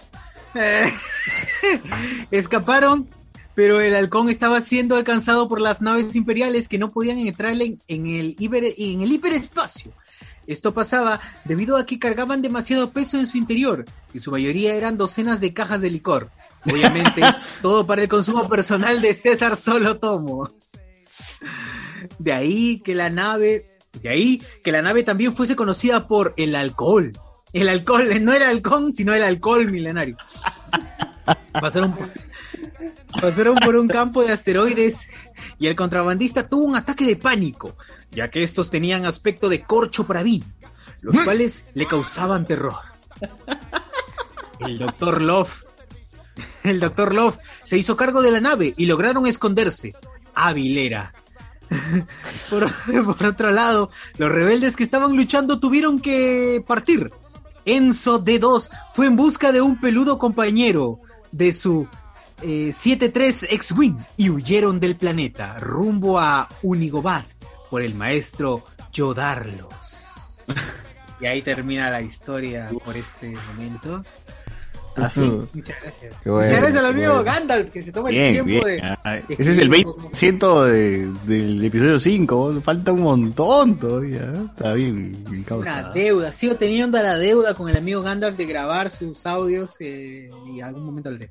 Eh, 0.55 0.91
Escaparon, 2.31 3.09
pero 3.59 3.81
el 3.81 3.93
halcón 3.93 4.29
estaba 4.29 4.61
siendo 4.61 4.95
alcanzado 4.95 5.49
por 5.49 5.59
las 5.59 5.81
naves 5.81 6.15
imperiales 6.15 6.69
que 6.69 6.77
no 6.77 6.91
podían 6.91 7.17
entrar 7.19 7.61
en, 7.61 7.77
en 7.89 8.07
el, 8.07 8.37
hiper- 8.37 8.73
en 8.77 9.01
el 9.01 9.11
hiperespacio. 9.11 9.91
Esto 10.47 10.73
pasaba 10.73 11.19
debido 11.43 11.75
a 11.75 11.85
que 11.85 11.99
cargaban 11.99 12.41
demasiado 12.41 12.91
peso 12.91 13.19
en 13.19 13.27
su 13.27 13.37
interior, 13.37 13.83
y 14.13 14.21
su 14.21 14.31
mayoría 14.31 14.75
eran 14.75 14.95
docenas 14.97 15.41
de 15.41 15.53
cajas 15.53 15.81
de 15.81 15.89
licor. 15.89 16.29
Obviamente, 16.71 17.21
todo 17.61 17.85
para 17.85 18.01
el 18.01 18.07
consumo 18.07 18.47
personal 18.47 19.01
de 19.01 19.13
César 19.13 19.57
Solo 19.57 19.97
Tomo. 19.99 20.49
De 22.17 22.31
ahí 22.31 22.79
que 22.79 22.95
la 22.95 23.09
nave, 23.09 23.67
de 24.01 24.07
ahí 24.07 24.41
que 24.63 24.71
la 24.71 24.81
nave 24.81 25.03
también 25.03 25.35
fuese 25.35 25.57
conocida 25.57 26.07
por 26.07 26.33
el 26.37 26.55
alcohol. 26.55 27.11
El 27.51 27.67
alcohol, 27.67 28.07
no 28.23 28.31
el 28.31 28.41
halcón, 28.43 28.93
sino 28.93 29.13
el 29.13 29.21
alcohol 29.23 29.69
milenario. 29.69 30.15
Pasaron 31.51 31.93
por, 31.93 32.09
pasaron 33.21 33.55
por 33.55 33.75
un 33.75 33.87
campo 33.87 34.23
de 34.23 34.31
asteroides 34.31 35.07
y 35.57 35.67
el 35.67 35.75
contrabandista 35.75 36.47
tuvo 36.47 36.65
un 36.65 36.75
ataque 36.75 37.05
de 37.05 37.15
pánico, 37.15 37.75
ya 38.11 38.29
que 38.29 38.43
estos 38.43 38.69
tenían 38.69 39.05
aspecto 39.05 39.49
de 39.49 39.63
corcho 39.63 40.05
para 40.05 40.23
vino, 40.23 40.45
los 41.01 41.23
cuales 41.23 41.65
le 41.73 41.85
causaban 41.85 42.45
terror. 42.45 42.79
El 44.59 44.77
doctor 44.77 45.21
Love, 45.21 45.65
el 46.63 46.79
doctor 46.79 47.13
Love 47.13 47.37
se 47.63 47.77
hizo 47.77 47.95
cargo 47.95 48.21
de 48.21 48.31
la 48.31 48.41
nave 48.41 48.73
y 48.77 48.85
lograron 48.85 49.25
esconderse. 49.27 49.93
Avilera. 50.33 51.13
Por, 52.49 52.67
por 53.05 53.27
otro 53.27 53.51
lado, 53.51 53.91
los 54.17 54.31
rebeldes 54.31 54.75
que 54.75 54.83
estaban 54.83 55.15
luchando 55.15 55.59
tuvieron 55.59 55.99
que 55.99 56.63
partir. 56.65 57.11
Enzo 57.65 58.23
D2 58.23 58.69
fue 58.93 59.05
en 59.05 59.15
busca 59.15 59.51
de 59.51 59.61
un 59.61 59.79
peludo 59.79 60.17
compañero 60.17 60.99
de 61.31 61.51
su 61.51 61.87
eh, 62.41 62.69
7-3 62.71 63.47
X-Wing 63.49 63.97
y 64.17 64.29
huyeron 64.29 64.79
del 64.79 64.95
planeta 64.95 65.59
rumbo 65.59 66.19
a 66.19 66.47
Unigobad 66.61 67.25
por 67.69 67.81
el 67.81 67.95
maestro 67.95 68.63
Yodarlos. 68.91 69.67
Y 71.21 71.25
ahí 71.25 71.41
termina 71.41 71.89
la 71.89 72.01
historia 72.01 72.69
por 72.85 72.95
este 72.95 73.33
momento. 73.51 74.03
Así. 74.95 75.21
Muchas 75.21 75.81
gracias. 75.81 76.23
Bueno, 76.25 76.37
Muchas 76.39 76.61
gracias 76.61 76.75
al 76.75 76.85
amigo 76.85 77.13
bueno. 77.13 77.23
Gandalf 77.23 77.69
que 77.71 77.81
se 77.81 77.91
toma 77.91 78.09
el 78.09 78.31
tiempo 78.31 78.45
bien. 78.45 78.63
de. 78.63 78.81
Ah, 78.81 79.19
de 79.27 79.33
Ese 79.33 79.51
es 79.51 79.57
el 79.57 79.73
escribir 79.73 79.87
un 79.87 79.93
poco. 79.95 80.09
20% 80.09 80.63
de, 80.65 81.11
del 81.25 81.65
episodio 81.65 81.99
5. 81.99 82.61
Falta 82.61 82.91
un 82.91 83.01
montón 83.01 83.79
todavía. 83.79 84.21
¿eh? 84.21 84.45
Está 84.49 84.73
bien. 84.73 85.45
Una 85.49 85.91
deuda, 85.91 86.31
sigo 86.31 86.55
teniendo 86.55 86.97
la 86.97 87.17
deuda 87.17 87.53
con 87.53 87.69
el 87.69 87.77
amigo 87.77 88.01
Gandalf 88.01 88.37
de 88.37 88.45
grabar 88.45 88.89
sus 88.89 89.25
audios 89.25 89.75
eh, 89.79 90.29
y 90.53 90.61
algún 90.61 90.85
momento 90.85 91.11
le 91.11 91.29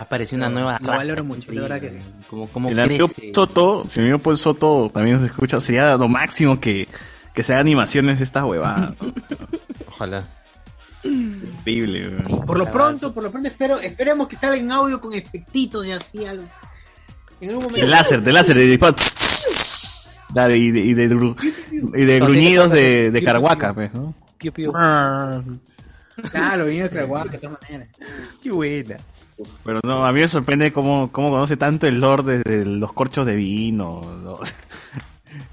Apareció 0.00 0.36
una 0.38 0.48
nueva 0.48 0.78
Lo 0.80 0.88
raza. 0.88 0.96
valoro 0.96 1.24
mucho, 1.24 1.52
de 1.52 1.60
verdad 1.60 1.80
que 1.80 1.92
sí. 1.92 1.98
Como, 2.28 2.48
como 2.48 2.70
el 2.70 2.80
crece. 2.82 3.32
Soto, 3.34 3.84
si 3.86 4.00
el 4.00 4.06
amigo 4.06 4.18
Paul 4.18 4.38
Soto 4.38 4.90
también 4.92 5.16
nos 5.16 5.24
escucha, 5.26 5.60
sería 5.60 5.94
lo 5.96 6.08
máximo 6.08 6.58
que, 6.58 6.88
que 7.34 7.42
se 7.42 7.52
haga 7.52 7.60
animaciones 7.60 8.16
de 8.18 8.24
estas 8.24 8.44
huevadas. 8.44 8.94
¿no? 9.00 9.12
Ojalá. 9.88 10.26
Increíble. 11.04 12.08
weón. 12.08 12.46
Por 12.46 12.58
lo 12.58 12.70
pronto, 12.70 13.12
por 13.12 13.22
lo 13.22 13.30
pronto 13.30 13.48
espero, 13.48 13.78
esperemos 13.80 14.26
que 14.28 14.36
salga 14.36 14.56
en 14.56 14.70
audio 14.72 15.00
con 15.00 15.12
efectitos 15.14 15.86
y 15.86 15.92
así 15.92 16.24
algo. 16.24 16.44
En 17.40 17.50
algún 17.50 17.64
momento. 17.64 17.84
De 17.84 17.90
láser, 17.90 18.22
de 18.22 18.32
láser, 18.32 18.56
de 18.56 18.66
disparo. 18.66 18.96
Dale, 20.32 20.56
y 20.58 20.70
de, 20.70 20.80
y 20.80 20.94
de, 20.94 21.10
gru- 21.10 21.36
y 21.72 22.04
de 22.04 22.20
gruñidos 22.20 22.70
de, 22.70 23.10
de 23.10 23.22
Carhuaca, 23.22 23.74
pues, 23.74 23.92
¿no? 23.92 24.14
Ah, 24.74 25.42
Claro, 26.30 26.66
vino 26.66 26.84
de 26.84 26.90
Craguac, 26.90 27.30
de 27.30 27.38
todas 27.38 27.58
maneras. 27.62 27.88
Qué 28.42 28.50
buena. 28.50 28.96
Pero 29.64 29.80
no, 29.84 30.04
a 30.06 30.12
mí 30.12 30.20
me 30.20 30.28
sorprende 30.28 30.72
cómo, 30.72 31.10
cómo 31.12 31.30
conoce 31.30 31.56
tanto 31.56 31.86
el 31.86 32.00
lore 32.00 32.38
desde 32.38 32.64
los 32.66 32.92
corchos 32.92 33.26
de 33.26 33.36
vino, 33.36 34.00
¿no? 34.22 34.38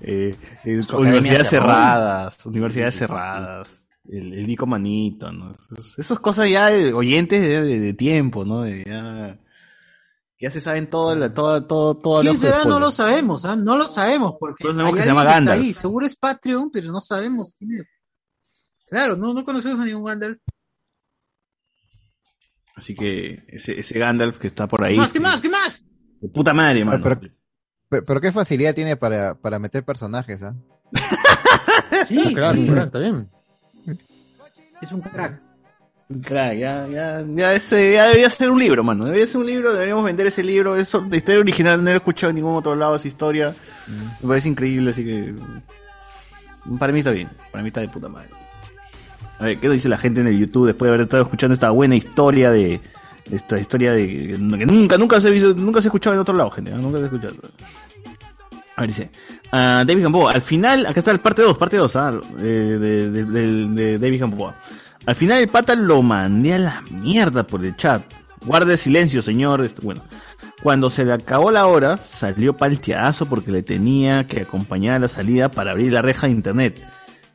Eh, 0.02 0.36
eh, 0.64 0.82
universidades 0.96 1.50
cerradas, 1.50 2.46
universidades 2.48 2.96
cerradas, 2.96 3.68
el, 4.10 4.34
el 4.34 4.48
Nico 4.48 4.66
Manito, 4.66 5.32
¿no? 5.32 5.54
Esas- 5.98 6.18
cosas 6.20 6.50
ya 6.50 6.68
de 6.68 6.94
oyentes 6.94 7.42
de, 7.42 7.62
de- 7.62 7.80
de 7.80 7.94
tiempo, 7.94 8.44
¿no? 8.44 8.62
De 8.62 8.84
ya, 8.84 9.38
ya 10.40 10.50
se 10.52 10.60
saben 10.60 10.90
todo, 10.90 11.16
la- 11.16 11.32
todo, 11.34 11.64
todo, 11.66 11.96
todo 11.96 12.22
¿Quién 12.22 12.34
ojo 12.34 12.42
de 12.42 12.48
será? 12.48 12.66
No 12.66 12.80
lo 12.80 12.90
sabemos, 12.90 13.46
¿ah? 13.46 13.56
no 13.56 13.78
lo 13.78 13.88
sabemos 13.88 14.34
porque 14.40 14.64
No 14.64 14.72
sabemos 14.72 14.94
hay 14.94 14.98
que 14.98 15.02
se 15.04 15.08
llama 15.10 15.22
está 15.38 15.52
ahí. 15.54 15.74
Seguro 15.74 16.06
es 16.08 16.16
Patreon, 16.16 16.72
pero 16.72 16.92
no 16.92 17.00
sabemos 17.02 17.54
quién 17.58 17.80
es. 17.80 17.88
Claro, 18.90 19.16
no, 19.16 19.34
no 19.34 19.44
conocemos 19.46 19.80
a 19.80 19.86
ningún 19.86 20.06
Gandalf. 20.06 20.40
Así 22.78 22.94
que 22.94 23.44
ese, 23.48 23.80
ese 23.80 23.98
Gandalf 23.98 24.38
que 24.38 24.48
está 24.48 24.68
por 24.68 24.86
ahí. 24.86 24.96
¿Qué 24.96 25.02
más? 25.02 25.12
¿Qué 25.12 25.20
más? 25.20 25.42
¿Qué 25.42 25.50
más? 25.50 25.86
De 26.22 26.30
puta 26.30 26.54
madre, 26.54 26.86
mano. 26.86 27.04
Pero, 27.04 27.20
pero, 27.90 28.06
pero 28.06 28.22
qué 28.22 28.32
facilidad 28.32 28.76
tiene 28.76 28.96
para, 28.96 29.34
para 29.36 29.58
meter 29.58 29.84
personajes, 29.84 30.44
¿ah? 30.44 30.56
Sí, 32.08 32.34
claro, 32.36 32.56
sí. 32.56 32.68
claro, 32.68 32.84
está 32.84 33.00
bien. 33.00 33.30
Es 34.82 34.92
un 34.92 35.02
crack. 35.02 35.42
Crack, 36.24 36.58
ya, 36.58 36.88
ya, 36.88 37.26
ya, 37.28 37.54
ese, 37.54 37.94
ya 37.94 38.06
debería 38.06 38.30
ser 38.30 38.52
un 38.52 38.60
libro, 38.60 38.84
mano. 38.84 39.06
Debería 39.06 39.26
ser 39.26 39.42
un 39.42 39.48
libro, 39.48 39.74
deberíamos 39.74 40.06
vender 40.06 40.28
ese 40.28 40.44
libro. 40.44 40.76
Eso, 40.76 41.02
de 41.02 41.18
historia 41.18 41.42
original, 41.42 41.84
no 41.84 41.90
he 41.90 41.96
escuchado 41.96 42.30
en 42.30 42.36
ningún 42.36 42.56
otro 42.56 42.76
lado 42.76 42.96
esa 42.96 43.08
historia. 43.08 43.56
Me 44.22 44.28
parece 44.28 44.50
increíble, 44.50 44.92
así 44.92 45.04
que. 45.04 45.34
Para 46.80 46.94
mí 46.94 47.00
está 47.00 47.12
bien, 47.12 47.30
para 47.52 47.64
mí 47.64 47.70
está 47.70 47.82
de 47.82 47.90
puta 47.90 48.08
madre. 48.08 48.30
A 49.40 49.46
ver, 49.46 49.60
¿qué 49.60 49.70
dice 49.70 49.88
la 49.90 49.98
gente 49.98 50.22
en 50.22 50.28
el 50.28 50.38
YouTube 50.40 50.66
después 50.68 50.88
de 50.90 50.96
haber 50.96 51.06
estado 51.06 51.24
escuchando 51.24 51.54
esta 51.54 51.70
buena 51.72 51.96
historia 51.96 52.50
de. 52.52 52.82
esta 53.32 53.60
historia 53.60 53.92
de. 53.94 54.08
que 54.08 54.38
nunca, 54.40 54.98
nunca 54.98 55.20
se 55.22 55.28
ha 55.28 55.32
visto, 55.32 55.54
nunca 55.54 55.82
se 55.82 55.88
ha 55.88 55.90
escuchado 55.90 56.16
en 56.16 56.22
otro 56.22 56.36
lado, 56.36 56.50
gente. 56.52 56.72
Nunca 56.72 56.98
se 56.98 57.04
ha 57.04 57.08
escuchado. 57.08 57.36
A 58.76 58.82
ver, 58.82 58.90
dice. 58.90 59.10
ah, 59.52 59.84
David 59.86 60.04
Gamboa, 60.04 60.32
al 60.34 60.42
final, 60.42 60.86
acá 60.86 61.00
está 61.00 61.12
el 61.12 61.20
parte 61.20 61.42
2, 61.42 61.58
parte 61.58 61.78
2, 61.78 61.96
ah, 61.96 62.20
eh, 62.40 62.42
de, 62.44 63.12
de- 63.12 63.26
de- 63.26 63.68
de 63.68 64.00
David 64.00 64.22
Gamboa. 64.22 64.56
Al 65.06 65.16
final 65.16 65.40
el 65.40 65.48
pata 65.48 65.76
lo 65.76 66.02
mandé 66.02 66.54
a 66.56 66.60
la 66.60 66.84
mierda 66.92 67.46
por 67.48 67.64
el 67.64 67.76
chat. 67.76 68.04
Guarde 68.46 68.76
silencio, 68.78 69.22
señor. 69.22 69.64
Este, 69.64 69.82
Bueno, 69.82 70.02
cuando 70.62 70.90
se 70.90 71.06
le 71.06 71.14
acabó 71.14 71.50
la 71.52 71.66
hora, 71.68 71.98
salió 71.98 72.54
palteadazo 72.58 73.26
porque 73.28 73.52
le 73.52 73.64
tenía 73.64 74.28
que 74.28 74.42
acompañar 74.42 74.96
a 74.96 75.00
la 75.00 75.08
salida 75.08 75.50
para 75.50 75.72
abrir 75.72 75.92
la 75.94 76.02
reja 76.02 76.28
de 76.28 76.34
internet. 76.34 76.82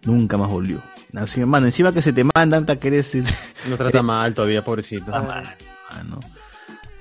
Nunca 0.05 0.37
más 0.37 0.51
volvió. 0.51 0.83
Así, 1.14 1.44
mano, 1.44 1.66
encima 1.66 1.93
que 1.93 2.01
se 2.02 2.12
te 2.12 2.24
mandan, 2.24 2.64
ta 2.66 2.76
que 2.76 2.89
eres. 2.89 3.14
No 3.68 3.76
trata 3.76 4.02
mal 4.02 4.34
todavía, 4.34 4.64
pobrecito. 4.64 5.10
mano. 5.10 6.20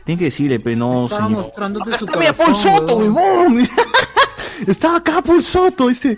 Tienes 0.03 0.19
que 0.19 0.25
decirle, 0.25 0.59
pero 0.59 0.75
no, 0.77 1.05
Estaba 1.05 1.27
señor. 1.27 1.43
mostrándote 1.43 1.97
su 1.99 2.05
Está 2.05 2.19
mira, 2.19 2.33
Paul 2.33 2.47
corazón, 2.53 2.71
Soto, 2.73 2.97
huevón. 2.97 3.67
Estaba 4.67 4.97
acá 4.97 5.21
Paul 5.21 5.43
Soto, 5.43 5.89
ese. 5.89 6.17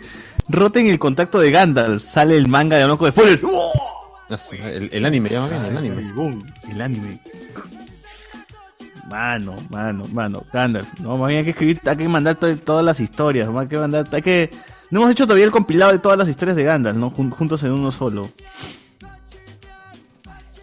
Roten 0.50 0.88
el 0.88 0.98
contacto 1.00 1.40
de 1.40 1.52
Gandalf. 1.52 2.02
Sale 2.04 2.36
el 2.38 2.48
manga 2.48 2.78
de 2.78 2.86
Blanco 2.86 3.06
de 3.06 3.12
spoilers. 3.12 3.44
El, 4.52 4.90
el 4.92 5.06
anime, 5.06 5.30
ya 5.30 5.42
más 5.42 5.50
bien, 5.52 5.66
el 5.66 5.78
anime. 5.78 6.44
El 6.72 6.82
anime. 6.82 7.20
Mano, 9.08 9.56
mano, 9.70 10.06
mano, 10.12 10.44
Gandalf. 10.52 10.88
No, 11.00 11.18
más 11.18 11.28
bien 11.28 11.40
hay 11.40 11.44
que 11.46 11.52
escribir, 11.52 11.80
hay 11.86 11.98
que 11.98 12.08
mandar 12.10 12.36
to- 12.38 12.58
todas 12.58 12.84
las 12.84 13.00
historias. 13.00 13.50
Hay 13.56 13.68
que 13.68 13.78
mandar, 13.78 14.08
hay 14.12 14.22
que. 14.22 14.50
No 14.94 15.00
hemos 15.00 15.12
hecho 15.12 15.26
todavía 15.26 15.46
el 15.46 15.52
compilado 15.52 15.92
de 15.92 15.98
todas 15.98 16.20
las 16.20 16.30
historias 16.30 16.56
de 16.56 16.64
Gandalf, 16.66 16.96
¿no? 16.98 17.10
Jun- 17.10 17.32
juntos 17.32 17.64
en 17.64 17.72
uno 17.72 17.92
solo. 17.92 18.30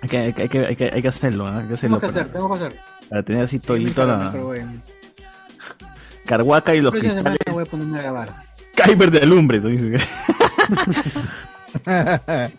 Hay 0.03 0.09
que, 0.09 0.19
hay 0.19 0.33
que, 0.33 0.43
hay 0.43 0.49
que, 0.49 0.67
hay 0.67 0.77
que, 0.77 0.85
hay 0.95 1.03
que 1.03 1.09
hacerlo, 1.09 1.51
¿no? 1.51 1.59
Hay 1.59 1.67
que 1.67 1.75
hacerlo 1.75 1.99
Tengo 1.99 2.13
que 2.13 2.15
para, 2.15 2.27
hacer, 2.27 2.33
tengo 2.33 2.49
que 2.49 2.55
hacer. 2.65 2.81
para 3.09 3.23
tener 3.25 3.43
así 3.43 3.59
todito 3.59 4.07
la. 4.07 4.33
Carhuaca 6.27 6.77
y 6.77 6.81
los 6.81 6.95
semana 6.95 7.11
cristales. 7.37 7.39
voy 7.51 7.63
a 7.65 7.67
ponerme 7.67 7.99
a 7.99 8.03
grabar. 8.03 8.45
Kyber 8.77 9.11
de. 9.11 9.69
Dice. 9.69 9.99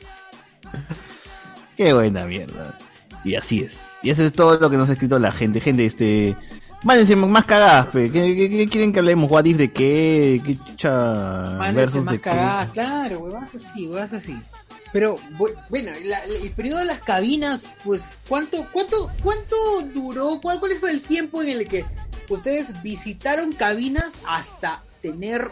Qué 1.77 1.93
buena 1.93 2.25
mierda. 2.25 2.77
Y 3.23 3.35
así 3.35 3.61
es. 3.61 3.93
Y 4.01 4.09
eso 4.09 4.25
es 4.25 4.33
todo 4.33 4.59
lo 4.59 4.69
que 4.69 4.75
nos 4.75 4.89
ha 4.89 4.91
escrito 4.91 5.17
la 5.19 5.31
gente. 5.31 5.61
Gente, 5.61 5.85
este. 5.85 6.35
Mándense 6.83 7.15
más 7.15 7.45
cagadas, 7.45 7.87
pe. 7.87 8.09
¿Qué, 8.09 8.35
qué- 8.35 8.49
qué 8.49 8.67
quieren 8.67 8.91
que 8.91 8.99
hablemos? 8.99 9.29
¿What 9.29 9.45
if 9.45 9.57
de 9.57 9.71
qué? 9.71 10.41
¿Qué 10.45 10.57
chucha? 10.57 11.57
Versus 11.73 12.03
más 12.05 12.13
de 12.13 12.17
qué? 12.19 12.29
cagadas, 12.29 12.69
claro, 12.71 13.19
huevas 13.19 13.53
así, 13.53 13.87
huevas 13.87 14.13
así. 14.13 14.35
Pero 14.91 15.15
bu- 15.37 15.53
bueno, 15.69 15.91
la- 16.03 16.25
la- 16.25 16.35
el 16.43 16.51
periodo 16.51 16.79
de 16.79 16.85
las 16.85 16.99
cabinas, 17.01 17.69
pues, 17.83 18.17
¿cuánto, 18.27 18.65
cuánto, 18.73 19.09
cuánto 19.23 19.55
duró? 19.93 20.39
¿Cuál, 20.41 20.59
¿Cuál 20.59 20.71
fue 20.73 20.91
el 20.91 21.01
tiempo 21.03 21.41
en 21.43 21.49
el 21.49 21.67
que 21.67 21.85
ustedes 22.29 22.81
visitaron 22.81 23.53
cabinas 23.53 24.15
hasta 24.27 24.81
tener 25.01 25.49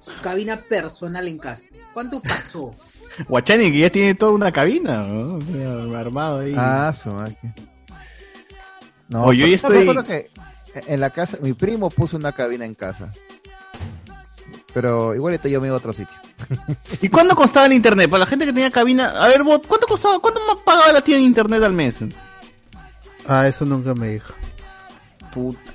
su 0.00 0.10
cabina 0.20 0.56
personal 0.58 1.28
en 1.28 1.38
casa? 1.38 1.68
¿Cuánto 1.94 2.20
pasó? 2.20 2.74
Guachani, 3.28 3.70
que 3.70 3.78
ya 3.78 3.90
tiene 3.90 4.14
toda 4.16 4.32
una 4.32 4.50
cabina, 4.52 5.04
¿no? 5.04 5.36
O 5.36 5.40
sea, 5.42 5.98
Armado 6.00 6.40
ahí. 6.40 6.54
Ah, 6.56 6.92
su 6.92 7.10
máquina. 7.12 7.54
No, 9.08 9.32
yo 9.32 9.46
ya 9.46 9.54
estoy- 9.56 9.86
que 10.04 10.30
en 10.86 11.00
la 11.00 11.10
casa, 11.10 11.38
mi 11.40 11.52
primo 11.52 11.90
puso 11.90 12.16
una 12.16 12.32
cabina 12.32 12.64
en 12.64 12.74
casa. 12.74 13.10
Pero 14.72 15.14
igualito 15.14 15.48
yo 15.48 15.60
me 15.60 15.68
iba 15.68 15.76
a 15.76 15.78
otro 15.78 15.92
sitio. 15.92 16.14
¿Y 17.00 17.08
cuánto 17.08 17.34
costaba 17.34 17.66
el 17.66 17.72
internet? 17.72 18.10
Para 18.10 18.20
la 18.20 18.26
gente 18.26 18.44
que 18.44 18.52
tenía 18.52 18.70
cabina. 18.70 19.08
A 19.08 19.28
ver, 19.28 19.42
bot, 19.42 19.66
¿cuánto 19.66 19.86
costaba? 19.86 20.18
¿Cuánto 20.18 20.40
más 20.46 20.58
pagaba 20.64 20.92
la 20.92 21.00
tienda 21.00 21.20
de 21.20 21.26
internet 21.26 21.62
al 21.62 21.72
mes? 21.72 22.00
Ah, 23.26 23.46
eso 23.48 23.64
nunca 23.64 23.94
me 23.94 24.08
dijo. 24.10 24.34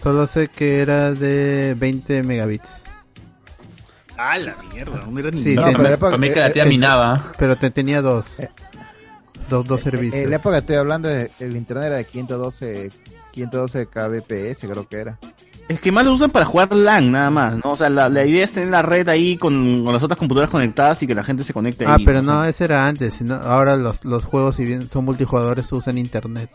Solo 0.01 0.25
sé 0.27 0.47
que 0.47 0.81
era 0.81 1.11
de 1.13 1.75
20 1.77 2.23
megabits. 2.23 2.81
Ah, 4.17 4.37
la 4.37 4.55
mierda, 4.71 4.99
¿dónde 4.99 5.21
era 5.21 5.31
ni 5.31 5.41
Sí, 5.41 5.55
No, 5.55 5.65
ten- 5.65 5.77
pero 5.77 5.97
para 5.97 6.17
mí 6.17 6.31
que 6.31 6.39
la 6.39 6.51
tía 6.51 6.63
eh, 6.63 6.69
minaba. 6.69 7.33
Pero 7.37 7.55
te 7.55 7.71
tenía 7.71 8.01
dos. 8.01 8.37
Dos, 9.49 9.65
dos 9.65 9.81
servicios. 9.81 10.23
En 10.23 10.29
la 10.29 10.35
época 10.37 10.55
que 10.55 10.59
estoy 10.59 10.75
hablando, 10.77 11.09
el 11.09 11.55
internet 11.55 11.87
era 11.87 11.95
de 11.97 12.05
512, 12.05 12.91
512 13.31 13.87
kbps, 13.87 14.59
creo 14.61 14.87
que 14.87 14.97
era. 14.97 15.19
Es 15.67 15.79
que 15.79 15.91
más 15.91 16.03
lo 16.03 16.11
usan 16.11 16.31
para 16.31 16.45
jugar 16.45 16.75
LAN 16.75 17.11
nada 17.11 17.29
más, 17.29 17.53
¿no? 17.63 17.71
O 17.71 17.75
sea, 17.77 17.89
la, 17.89 18.09
la 18.09 18.25
idea 18.25 18.43
es 18.43 18.51
tener 18.51 18.69
la 18.69 18.81
red 18.81 19.07
ahí 19.07 19.37
con, 19.37 19.83
con 19.85 19.93
las 19.93 20.03
otras 20.03 20.17
computadoras 20.17 20.49
conectadas 20.49 21.01
y 21.03 21.07
que 21.07 21.15
la 21.15 21.23
gente 21.23 21.43
se 21.43 21.53
conecte 21.53 21.85
Ah, 21.85 21.95
ahí. 21.95 22.05
pero 22.05 22.21
no, 22.21 22.43
ese 22.43 22.65
era 22.65 22.87
antes. 22.87 23.13
Sino 23.13 23.35
ahora 23.35 23.77
los, 23.77 24.03
los 24.03 24.25
juegos, 24.25 24.57
si 24.57 24.65
bien 24.65 24.89
son 24.89 25.05
multijugadores, 25.05 25.71
usan 25.71 25.97
internet. 25.97 26.49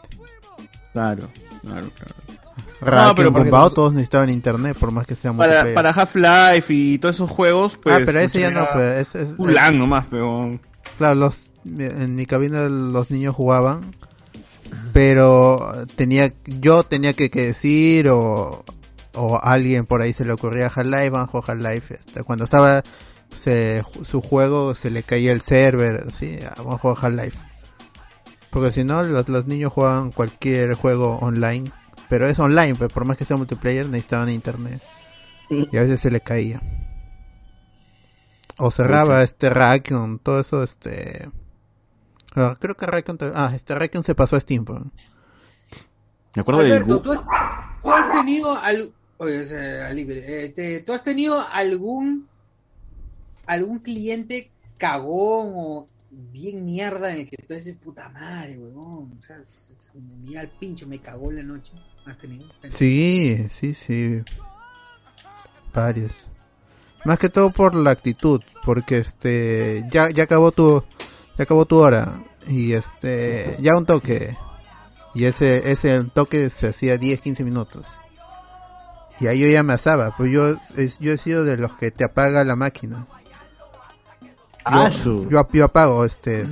Claro, 0.93 1.29
claro, 1.63 1.89
claro. 1.97 2.15
Rack, 2.81 3.17
pero 3.17 3.33
porque 3.33 3.51
todos 3.51 3.93
necesitaban 3.93 4.29
internet, 4.29 4.77
por 4.79 4.91
más 4.91 5.07
que 5.07 5.15
sea 5.15 5.33
Para, 5.33 5.63
multiplayer. 5.63 5.75
para 5.75 5.91
Half-Life 5.91 6.75
y 6.75 6.99
todos 6.99 7.17
esos 7.17 7.31
juegos, 7.31 7.79
pues... 7.83 7.95
ah, 7.95 8.01
pero 8.05 8.21
ese 8.21 8.41
ya 8.41 8.51
no, 8.51 8.67
pues. 8.73 9.15
Es, 9.15 9.15
es- 9.15 9.35
Un 9.39 9.55
LAN 9.55 9.79
nomás, 9.79 10.07
pero... 10.11 10.59
Claro, 10.99 11.15
los, 11.15 11.49
en 11.65 12.15
mi 12.15 12.27
cabina 12.27 12.69
los 12.69 13.11
niños 13.11 13.35
jugaban, 13.35 13.95
pero 14.93 15.87
tenía 15.97 16.33
yo 16.45 16.83
tenía 16.85 17.13
que, 17.13 17.31
que 17.31 17.43
decir 17.43 18.09
o, 18.09 18.65
o 19.15 19.41
alguien 19.43 19.87
por 19.87 20.03
ahí 20.03 20.13
se 20.13 20.25
le 20.25 20.33
ocurría 20.33 20.67
Half-Life, 20.67 21.11
van 21.11 21.25
a 21.25 21.27
jugar 21.27 21.57
Half-Life. 21.57 21.95
este, 21.95 22.23
Cuando 22.23 22.45
estaba 22.45 22.83
se, 23.35 23.83
su 24.03 24.21
juego 24.21 24.75
se 24.75 24.91
le 24.91 25.03
caía 25.03 25.33
el 25.33 25.41
server, 25.41 26.13
sí, 26.13 26.39
jugar 26.57 26.97
Half-Life. 27.01 27.39
Porque 28.51 28.71
si 28.71 28.85
no, 28.85 29.03
los, 29.03 29.29
los 29.29 29.47
niños 29.47 29.73
jugaban 29.73 30.13
cualquier 30.13 30.75
juego 30.75 31.17
online, 31.17 31.71
pero 32.09 32.27
es 32.27 32.39
online, 32.39 32.75
pues, 32.77 32.93
por 32.93 33.05
más 33.05 33.17
que 33.17 33.25
sea 33.25 33.37
multiplayer 33.37 33.87
necesitaban 33.87 34.31
internet. 34.31 34.81
Y 35.51 35.77
a 35.77 35.83
veces 35.83 36.01
se 36.01 36.11
le 36.11 36.21
caía. 36.21 36.61
O 38.59 38.71
cerraba 38.71 39.23
este 39.23 39.51
Raccoon, 39.51 40.19
todo 40.19 40.41
eso, 40.41 40.63
este... 40.63 41.29
ah, 42.37 42.57
creo 42.61 42.77
que 42.77 42.87
te- 42.87 43.33
Ah, 43.35 43.53
este 43.55 43.75
Raccoon 43.75 44.05
se 44.05 44.15
pasó 44.15 44.37
a 44.37 44.41
Steam. 44.41 44.65
pues. 44.65 44.81
Me 46.35 46.41
acuerdo 46.43 46.63
del... 46.63 46.73
Alberto, 46.73 47.01
Gu- 47.01 47.03
¿tú 47.03 47.13
has, 47.13 47.21
tú 47.83 47.91
has 47.93 48.13
tenido 48.13 48.57
al, 48.57 48.93
oye, 49.19 49.41
o 49.43 49.47
sea, 49.47 49.91
libre, 49.93 50.45
este, 50.45 50.81
¿tú 50.81 50.93
has 50.93 51.03
tenido 51.03 51.41
algún 51.53 52.29
algún 53.47 53.79
cliente 53.79 54.51
cagón 54.77 55.53
o 55.55 55.89
bien 56.11 56.65
mierda 56.65 57.13
en 57.13 57.21
el 57.21 57.27
que 57.31 57.37
tú 57.47 57.55
dices 57.55 57.77
puta 57.77 58.09
madre, 58.11 58.59
huevón? 58.59 59.17
O 59.19 59.23
sea, 59.23 59.39
se- 59.43 59.99
me 59.99 60.17
mía 60.29 60.41
al 60.41 60.49
pincho, 60.51 60.87
me 60.87 60.99
cagó 60.99 61.31
en 61.31 61.37
la 61.37 61.43
noche. 61.43 61.73
¿Has 62.05 62.19
tenido? 62.19 62.45
Sí, 62.71 63.47
sí, 63.49 63.73
sí. 63.75 64.21
Varios. 65.73 66.29
Más 67.05 67.19
que 67.19 67.29
todo 67.29 67.51
por 67.51 67.75
la 67.75 67.91
actitud, 67.93 68.41
porque 68.65 68.99
este 68.99 69.85
ya 69.91 70.11
ya 70.11 70.25
acabó 70.25 70.51
tu 70.53 70.83
ya 71.37 71.43
acabó 71.45 71.65
tu 71.67 71.79
hora 71.79 72.23
y 72.47 72.73
este 72.73 73.57
ya 73.61 73.77
un 73.77 73.85
toque 73.87 74.37
y 75.15 75.25
ese 75.25 75.71
ese 75.71 76.05
toque 76.05 76.51
se 76.51 76.69
hacía 76.69 76.97
10 76.99 77.21
15 77.21 77.43
minutos. 77.45 77.87
Y 79.19 79.29
ahí 79.29 79.41
yo 79.41 79.49
ya 79.49 79.63
me 79.63 79.73
asaba, 79.73 80.15
pues 80.17 80.31
yo 80.31 80.57
es- 80.77 80.99
yo 80.99 81.13
he 81.13 81.19
sido 81.19 81.45
de 81.45 81.57
los 81.57 81.77
que 81.77 81.91
te 81.91 82.05
apaga 82.05 82.45
la 82.45 82.55
máquina. 82.57 83.07
Yo, 84.73 84.83
Ah, 84.85 84.91
su- 84.91 85.29
yo, 85.31 85.47
yo 85.53 85.65
apago 85.65 86.05
este 86.05 86.47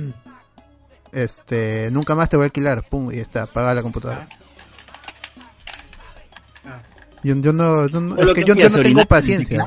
este 1.11 1.89
nunca 1.91 2.15
más 2.15 2.27
te 2.29 2.35
voy 2.37 2.43
a 2.43 2.47
alquilar, 2.47 2.83
pum, 2.83 3.11
y 3.11 3.19
está, 3.19 3.43
apaga 3.43 3.73
la 3.73 3.81
computadora. 3.83 4.27
Yo, 7.25 7.35
yo 7.37 7.53
no, 7.53 7.87
yo 7.87 8.01
no- 8.01 8.15
es 8.17 8.25
que 8.27 8.33
que 8.33 8.43
yo, 8.43 8.69
no 8.69 8.83
tengo 8.83 9.05
paciencia. 9.05 9.65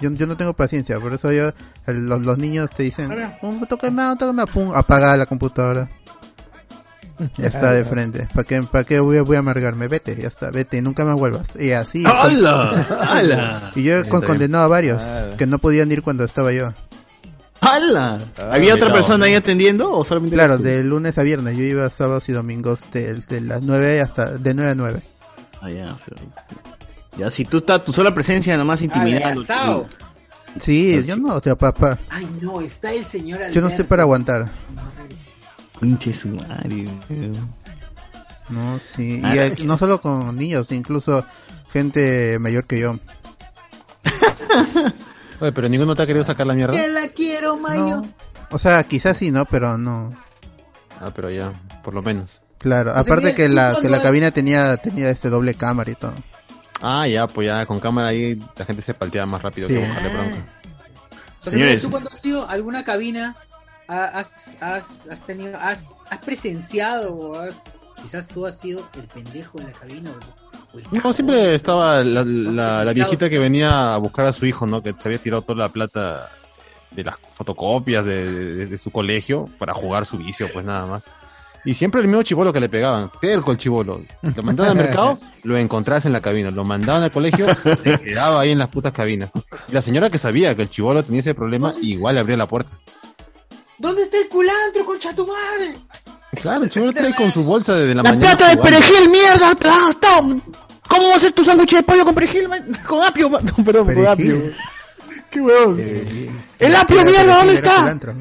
Yo, 0.00 0.10
yo 0.12 0.26
no 0.28 0.36
tengo 0.36 0.54
paciencia, 0.54 1.00
por 1.00 1.12
eso 1.12 1.32
yo, 1.32 1.50
el- 1.86 2.06
los, 2.08 2.20
los 2.22 2.38
niños 2.38 2.70
te 2.70 2.84
dicen, 2.84 3.10
un 3.42 3.60
toque 3.66 3.90
más, 3.90 4.12
un 4.12 4.18
toque 4.18 4.32
más, 4.32 4.46
pum, 4.46 4.72
apaga 4.74 5.16
la 5.16 5.26
computadora. 5.26 5.90
Ya 7.36 7.48
está 7.48 7.72
de 7.72 7.84
frente. 7.84 8.28
¿Para 8.32 8.44
qué, 8.44 8.62
para 8.62 8.84
qué 8.84 8.98
voy, 9.00 9.18
a, 9.18 9.22
voy 9.22 9.36
a 9.36 9.40
amargarme? 9.40 9.88
Vete, 9.88 10.16
ya 10.16 10.28
está, 10.28 10.50
vete, 10.50 10.80
nunca 10.80 11.04
más 11.04 11.16
vuelvas. 11.16 11.48
Y 11.58 11.72
así. 11.72 12.02
¡Hala! 12.06 12.86
¡Hala! 13.10 13.72
Y 13.76 13.82
yo 13.82 14.08
con- 14.08 14.22
condenado 14.22 14.64
a 14.64 14.68
varios 14.68 15.02
Ah. 15.02 15.30
que 15.36 15.46
no 15.46 15.58
podían 15.58 15.90
ir 15.92 16.02
cuando 16.02 16.24
estaba 16.24 16.50
yo. 16.52 16.72
¡Hala! 17.60 18.20
¿Había 18.50 18.74
otra 18.74 18.90
persona 18.90 19.26
ahí 19.26 19.34
atendiendo 19.34 19.92
o 19.92 20.02
solamente 20.04 20.34
Claro, 20.36 20.56
de 20.56 20.82
lunes 20.82 21.18
a 21.18 21.22
viernes. 21.22 21.58
Yo 21.58 21.64
iba 21.64 21.90
sábados 21.90 22.26
y 22.30 22.32
domingos 22.32 22.80
de, 22.92 23.14
de 23.28 23.40
las 23.42 23.60
9 23.62 24.00
hasta 24.00 24.24
de 24.38 24.54
9 24.54 24.70
a 24.70 24.74
9. 24.76 25.00
Ah, 25.60 25.70
ya, 25.70 25.98
sí. 25.98 26.10
Ya, 27.16 27.30
si 27.30 27.44
tú 27.44 27.58
estás, 27.58 27.84
tu 27.84 27.92
sola 27.92 28.14
presencia 28.14 28.56
nomás 28.56 28.82
intimidando. 28.82 29.42
asado. 29.42 29.88
Sí, 30.58 31.04
yo 31.04 31.16
no, 31.16 31.36
o 31.36 31.40
sea, 31.40 31.56
papá. 31.56 31.98
Ay, 32.08 32.28
no, 32.40 32.60
está 32.60 32.92
el 32.92 33.04
señor 33.04 33.40
Yo 33.52 33.60
no 33.60 33.68
estoy 33.68 33.84
para 33.84 34.02
aguantar. 34.02 34.50
Pinche 35.80 36.12
su 36.12 36.28
madre. 36.28 36.86
No, 38.48 38.78
sí. 38.78 39.20
Ah. 39.24 39.34
Y 39.34 39.38
eh, 39.38 39.54
no 39.64 39.78
solo 39.78 40.00
con 40.00 40.36
niños, 40.36 40.72
incluso 40.72 41.24
gente 41.72 42.38
mayor 42.38 42.66
que 42.66 42.80
yo. 42.80 42.98
Oye, 45.40 45.52
pero 45.52 45.68
ninguno 45.68 45.94
te 45.94 46.02
ha 46.02 46.06
querido 46.06 46.24
sacar 46.24 46.46
la 46.46 46.54
mierda. 46.54 46.78
Que 46.78 46.88
la 46.88 47.08
quiero, 47.08 47.56
Mayo. 47.56 48.02
O 48.50 48.58
sea, 48.58 48.82
quizás 48.82 49.16
sí, 49.16 49.30
¿no? 49.30 49.46
Pero 49.46 49.78
no. 49.78 50.12
Ah, 51.00 51.12
pero 51.14 51.30
ya, 51.30 51.52
por 51.82 51.94
lo 51.94 52.02
menos. 52.02 52.42
Claro, 52.58 52.92
sea, 52.92 53.00
aparte 53.00 53.34
que 53.34 53.48
¿tú 53.48 53.54
la, 53.54 53.78
que 53.80 53.88
la 53.88 54.02
cabina 54.02 54.32
tenía, 54.32 54.76
tenía 54.76 55.08
este 55.08 55.30
doble 55.30 55.54
cámara 55.54 55.90
y 55.90 55.94
todo. 55.94 56.14
Ah, 56.82 57.06
ya, 57.06 57.26
pues 57.26 57.46
ya 57.48 57.66
con 57.66 57.78
cámara 57.80 58.08
ahí 58.08 58.38
la 58.56 58.64
gente 58.64 58.82
se 58.82 58.94
paltea 58.94 59.26
más 59.26 59.42
rápido 59.42 59.68
Sí. 59.68 59.74
que 59.74 59.80
bajarle 59.86 60.08
bronca. 60.08 60.46
Señores. 61.40 61.82
¿tú 61.82 61.90
cuando 61.90 62.10
has 62.10 62.24
ido 62.24 62.42
a 62.44 62.50
alguna 62.52 62.84
cabina 62.84 63.36
ha- 63.88 64.04
has, 64.06 64.54
has, 64.60 65.08
has 65.08 65.22
tenido, 65.26 65.58
has, 65.58 65.90
has 66.10 66.18
presenciado 66.18 67.14
o 67.14 67.38
has, 67.38 67.62
quizás 68.00 68.28
tú 68.28 68.46
has 68.46 68.58
sido 68.58 68.86
el 68.94 69.04
pendejo 69.08 69.58
en 69.58 69.66
la 69.66 69.72
cabina 69.72 70.10
o, 70.10 70.76
o 70.76 70.78
el 70.78 70.84
No, 71.02 71.12
siempre 71.12 71.54
estaba 71.54 72.04
la, 72.04 72.22
la, 72.24 72.84
la 72.84 72.92
viejita 72.92 73.28
que 73.30 73.38
venía 73.38 73.94
a 73.94 73.98
buscar 73.98 74.26
a 74.26 74.32
su 74.32 74.46
hijo, 74.46 74.66
¿no? 74.66 74.82
Que 74.82 74.92
se 74.98 75.08
había 75.08 75.18
tirado 75.18 75.42
toda 75.42 75.58
la 75.58 75.68
plata 75.70 76.28
de 76.90 77.04
las 77.04 77.16
fotocopias 77.34 78.04
de, 78.04 78.30
de- 78.30 78.66
de 78.66 78.78
su 78.78 78.90
colegio 78.90 79.48
para 79.58 79.72
jugar 79.74 80.04
su 80.06 80.18
vicio, 80.18 80.48
pues 80.52 80.64
nada 80.64 80.86
más. 80.86 81.02
Y 81.64 81.74
siempre 81.74 82.00
el 82.00 82.06
mismo 82.06 82.22
chivolo 82.22 82.52
que 82.52 82.60
le 82.60 82.68
pegaban, 82.68 83.10
terco 83.20 83.52
el 83.52 83.58
chivolo. 83.58 84.02
Lo 84.22 84.42
mandaban 84.42 84.78
al 84.78 84.84
mercado, 84.84 85.18
lo 85.42 85.56
encontrabas 85.58 86.06
en 86.06 86.12
la 86.12 86.20
cabina. 86.20 86.50
Lo 86.50 86.64
mandaban 86.64 87.02
al 87.02 87.10
colegio, 87.10 87.46
se 87.84 88.00
quedaba 88.00 88.40
ahí 88.40 88.50
en 88.52 88.58
las 88.58 88.68
putas 88.68 88.92
cabinas. 88.92 89.30
Y 89.68 89.72
la 89.72 89.82
señora 89.82 90.08
que 90.10 90.18
sabía 90.18 90.54
que 90.54 90.62
el 90.62 90.70
chivolo 90.70 91.02
tenía 91.02 91.20
ese 91.20 91.34
problema, 91.34 91.74
igual 91.82 92.14
le 92.14 92.20
abría 92.20 92.36
la 92.36 92.48
puerta. 92.48 92.70
¿Dónde 93.78 94.02
está 94.02 94.18
el 94.18 94.28
culantro, 94.28 94.84
concha 94.84 95.14
tu 95.14 95.26
madre? 95.26 95.74
Claro, 96.40 96.64
el 96.64 96.70
chivolo 96.70 96.92
está 96.92 97.04
ahí 97.06 97.12
con 97.12 97.30
su 97.32 97.44
bolsa 97.44 97.74
desde 97.74 97.94
la, 97.94 98.02
¡La 98.02 98.10
mañana. 98.10 98.36
plata 98.36 98.50
de 98.54 98.62
perejil, 98.62 99.10
mierda! 99.10 99.52
¡Ah! 99.64 99.90
¿Cómo 100.88 101.08
va 101.08 101.16
a 101.16 101.18
ser 101.18 101.32
tu 101.32 101.44
sándwich 101.44 101.74
de 101.74 101.82
pollo 101.82 102.04
con 102.04 102.14
perejil? 102.14 102.48
man? 102.48 102.64
Con 102.86 103.02
apio. 103.02 103.28
No, 103.30 103.38
perdón, 103.64 103.86
con 103.86 103.94
Perejil. 103.94 104.06
apio. 104.06 104.52
¡Qué 105.30 105.40
huevón! 105.40 105.76
Eh, 105.78 106.30
¡El 106.58 106.74
apio, 106.76 107.04
mierda! 107.04 107.36
¿Dónde 107.36 107.54
está? 107.54 107.76
culantro. 107.76 108.14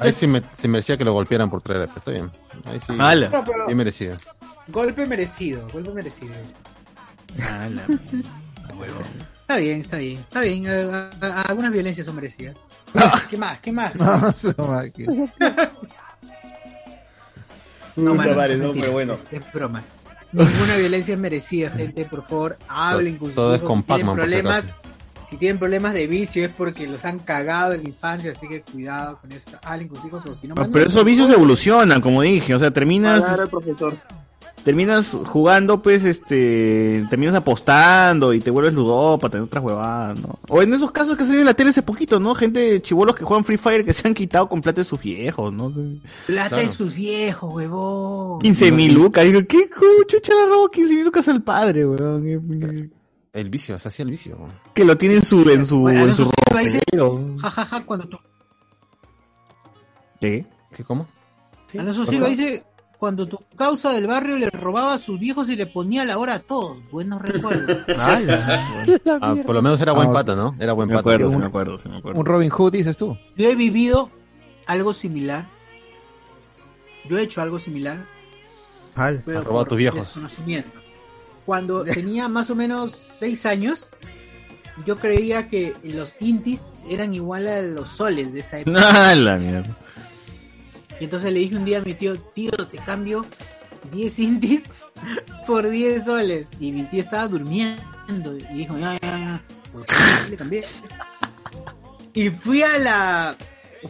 Ahí 0.00 0.12
sí 0.12 0.26
me, 0.26 0.42
se 0.52 0.68
merecía 0.68 0.96
que 0.96 1.04
lo 1.04 1.12
golpearan 1.12 1.48
por 1.50 1.62
traer, 1.62 1.86
pero 1.88 1.98
está 1.98 2.10
bien. 2.10 2.30
Ahí 2.66 2.78
sí. 2.80 2.92
Ala. 2.98 3.28
No, 3.28 3.44
pero- 3.44 3.66
Bien 3.66 3.78
merecido. 3.78 4.16
Golpe 4.68 5.06
merecido, 5.06 5.66
golpe 5.72 5.90
merecido. 5.92 6.34
Ah, 7.42 7.68
Está 9.40 9.56
bien, 9.56 9.80
está 9.80 9.96
bien, 9.96 10.18
está 10.20 10.40
bien. 10.40 10.66
a- 10.68 11.10
a- 11.22 11.42
algunas 11.42 11.72
violencias 11.72 12.04
son 12.06 12.16
merecidas. 12.16 12.56
¿Qué 13.30 13.36
más? 13.38 13.60
¿Qué 13.60 13.72
más? 13.72 13.94
No, 17.96 18.14
mano, 18.14 18.42
es 18.44 18.58
no, 18.58 18.72
pero 18.72 18.92
bueno. 18.92 19.14
Es, 19.14 19.26
es 19.30 19.52
broma. 19.52 19.82
Ninguna 20.32 20.76
violencia 20.76 21.14
es 21.14 21.20
merecida, 21.20 21.70
gente. 21.70 22.04
Por 22.04 22.22
favor, 22.24 22.58
hablen 22.68 23.16
con 23.16 23.28
sus 23.28 23.34
Todo 23.34 23.54
es 23.54 23.62
con 23.62 23.78
si 23.78 23.84
tienen 23.84 24.06
Pac-Man, 24.06 24.16
por 24.16 24.24
si 24.28 24.30
problemas, 24.30 24.70
acaso. 24.70 24.87
Si 25.28 25.36
tienen 25.36 25.58
problemas 25.58 25.92
de 25.92 26.06
vicio 26.06 26.44
es 26.44 26.50
porque 26.50 26.86
los 26.86 27.04
han 27.04 27.18
cagado 27.18 27.74
en 27.74 27.82
la 27.82 27.88
infancia, 27.88 28.30
así 28.32 28.48
que 28.48 28.62
cuidado 28.62 29.18
con 29.20 29.30
esto. 29.32 29.58
Hablen 29.62 29.88
con 29.88 29.96
sus 29.98 30.06
hijos 30.06 30.26
o 30.26 30.34
si 30.34 30.48
no. 30.48 30.54
Manden 30.54 30.72
pero 30.72 30.86
a 30.86 30.88
esos 30.88 31.04
vicios 31.04 31.28
evolucionan, 31.30 32.00
como 32.00 32.22
dije. 32.22 32.54
O 32.54 32.58
sea, 32.58 32.70
terminas. 32.70 33.24
Profesor. 33.50 33.94
Terminas 34.64 35.16
jugando, 35.26 35.82
pues, 35.82 36.02
este. 36.04 37.04
Terminas 37.10 37.34
apostando 37.34 38.32
y 38.32 38.40
te 38.40 38.50
vuelves 38.50 38.74
ludópata 38.74 39.36
en 39.36 39.44
otras 39.44 39.62
huevadas, 39.62 40.18
¿no? 40.20 40.38
O 40.48 40.62
en 40.62 40.72
esos 40.72 40.90
casos 40.90 41.16
que 41.16 41.24
salió 41.24 41.40
en 41.40 41.46
la 41.46 41.54
tele 41.54 41.70
hace 41.70 41.82
poquito, 41.82 42.18
¿no? 42.18 42.34
Gente, 42.34 42.80
chivolos 42.82 43.14
que 43.14 43.24
juegan 43.24 43.44
Free 43.44 43.56
Fire 43.56 43.84
que 43.84 43.94
se 43.94 44.08
han 44.08 44.14
quitado 44.14 44.48
con 44.48 44.60
plata 44.60 44.80
de 44.80 44.84
sus 44.84 45.00
viejos, 45.00 45.52
¿no? 45.52 45.70
Plata 45.70 46.48
Claro. 46.48 46.56
de 46.56 46.68
sus 46.70 46.94
viejos, 46.94 47.54
huevón. 47.54 48.40
15 48.40 48.72
mil 48.72 48.94
lucas. 48.94 49.24
Digo, 49.24 49.40
¿qué 49.46 49.68
chucha 50.06 50.34
le 50.34 50.46
robó 50.46 50.68
15 50.68 50.94
mil 50.94 51.04
lucas 51.04 51.28
al 51.28 51.42
padre, 51.42 51.86
weón? 51.86 52.90
El 53.32 53.50
vicio, 53.50 53.78
se 53.78 53.88
hacía 53.88 54.04
el 54.04 54.10
vicio. 54.10 54.38
Que 54.74 54.84
lo 54.84 54.96
tiene 54.96 55.16
en 55.16 55.24
su, 55.24 55.48
en 55.48 55.64
su, 55.64 55.80
Bueno, 55.80 56.04
en 56.06 56.14
su 56.14 56.24
Silva. 56.24 57.38
Ja, 57.40 57.50
ja, 57.50 57.64
ja, 57.66 57.84
cuando 57.84 58.08
tu... 58.08 58.18
¿Qué? 60.20 60.46
¿Qué, 60.74 60.84
cómo? 60.84 61.06
Alonso 61.78 62.06
Silva 62.06 62.28
dice, 62.28 62.64
cuando 62.98 63.28
tu 63.28 63.38
causa 63.54 63.92
del 63.92 64.06
barrio 64.06 64.36
le 64.36 64.48
robaba 64.50 64.94
a 64.94 64.98
sus 64.98 65.20
viejos 65.20 65.48
y 65.50 65.56
le 65.56 65.66
ponía 65.66 66.04
la 66.04 66.18
hora 66.18 66.34
a 66.34 66.38
todos. 66.40 66.78
Buenos 66.90 67.20
recuerdos. 67.22 67.84
Ah, 69.20 69.34
por 69.44 69.54
lo 69.54 69.62
menos 69.62 69.80
era 69.80 69.92
buen 69.92 70.08
Ah, 70.08 70.12
pata, 70.12 70.34
¿no? 70.34 70.54
Era 70.58 70.72
buen 70.72 70.88
Me 70.88 70.94
pata. 70.94 71.00
acuerdo, 71.00 71.26
Un- 71.28 71.32
sí 71.34 71.38
me 71.38 71.46
acuerdo, 71.46 71.78
sí 71.78 71.88
me 71.88 71.98
acuerdo. 71.98 72.18
Un 72.18 72.26
Robin 72.26 72.48
Hood, 72.50 72.72
dices 72.72 72.96
tú. 72.96 73.16
Yo 73.36 73.48
he 73.50 73.54
vivido 73.54 74.10
algo 74.66 74.94
similar. 74.94 75.46
Yo 77.08 77.18
he 77.18 77.22
hecho 77.22 77.40
algo 77.42 77.58
similar, 77.58 78.04
Al. 78.94 79.22
robado 79.24 79.60
a 79.60 79.64
tus 79.66 79.78
viejos. 79.78 80.00
desconocimiento. 80.00 80.70
Cuando 81.48 81.82
tenía 81.98 82.28
más 82.28 82.50
o 82.50 82.54
menos 82.54 82.92
seis 82.94 83.46
años, 83.46 83.88
yo 84.84 84.98
creía 84.98 85.48
que 85.48 85.74
los 85.82 86.14
intis 86.20 86.60
eran 86.90 87.14
igual 87.14 87.48
a 87.48 87.62
los 87.62 87.88
soles 87.88 88.34
de 88.34 88.40
esa 88.40 88.58
época. 88.60 89.10
Ah, 89.10 89.14
la 89.14 89.38
mierda. 89.38 89.74
Y 91.00 91.04
entonces 91.04 91.32
le 91.32 91.38
dije 91.38 91.56
un 91.56 91.64
día 91.64 91.78
a 91.78 91.80
mi 91.80 91.94
tío, 91.94 92.18
tío, 92.18 92.50
te 92.50 92.76
cambio 92.76 93.24
10 93.92 94.18
intis 94.18 94.62
por 95.46 95.70
10 95.70 96.04
soles. 96.04 96.48
Y 96.60 96.70
mi 96.70 96.82
tío 96.82 97.00
estaba 97.00 97.26
durmiendo 97.28 98.36
y 98.36 98.54
dijo, 98.54 98.76
ya, 98.78 98.98
ya, 99.00 99.18
ya. 99.18 99.42
Le 100.28 100.36
cambié. 100.36 100.66
Y 102.12 102.28
fui 102.28 102.62
a 102.62 102.76
la... 102.76 103.36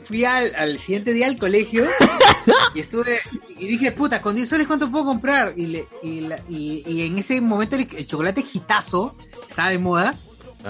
Fui 0.05 0.25
al, 0.25 0.55
al 0.55 0.79
siguiente 0.79 1.13
día 1.13 1.27
al 1.27 1.37
colegio 1.39 1.87
y 2.75 2.81
estuve 2.81 3.21
y 3.59 3.67
dije, 3.67 3.93
puta, 3.93 4.21
con 4.21 4.35
10 4.35 4.49
soles 4.49 4.67
cuánto 4.67 4.91
puedo 4.91 5.05
comprar? 5.07 5.55
Y, 5.57 5.67
le, 5.67 5.89
y, 6.03 6.21
la- 6.21 6.41
y, 6.49 6.83
y 6.87 7.07
en 7.07 7.19
ese 7.19 7.41
momento 7.41 7.77
el, 7.77 7.89
el 7.97 8.07
chocolate 8.07 8.43
gitazo 8.43 9.17
estaba 9.49 9.71
de 9.71 9.79
moda. 9.79 10.15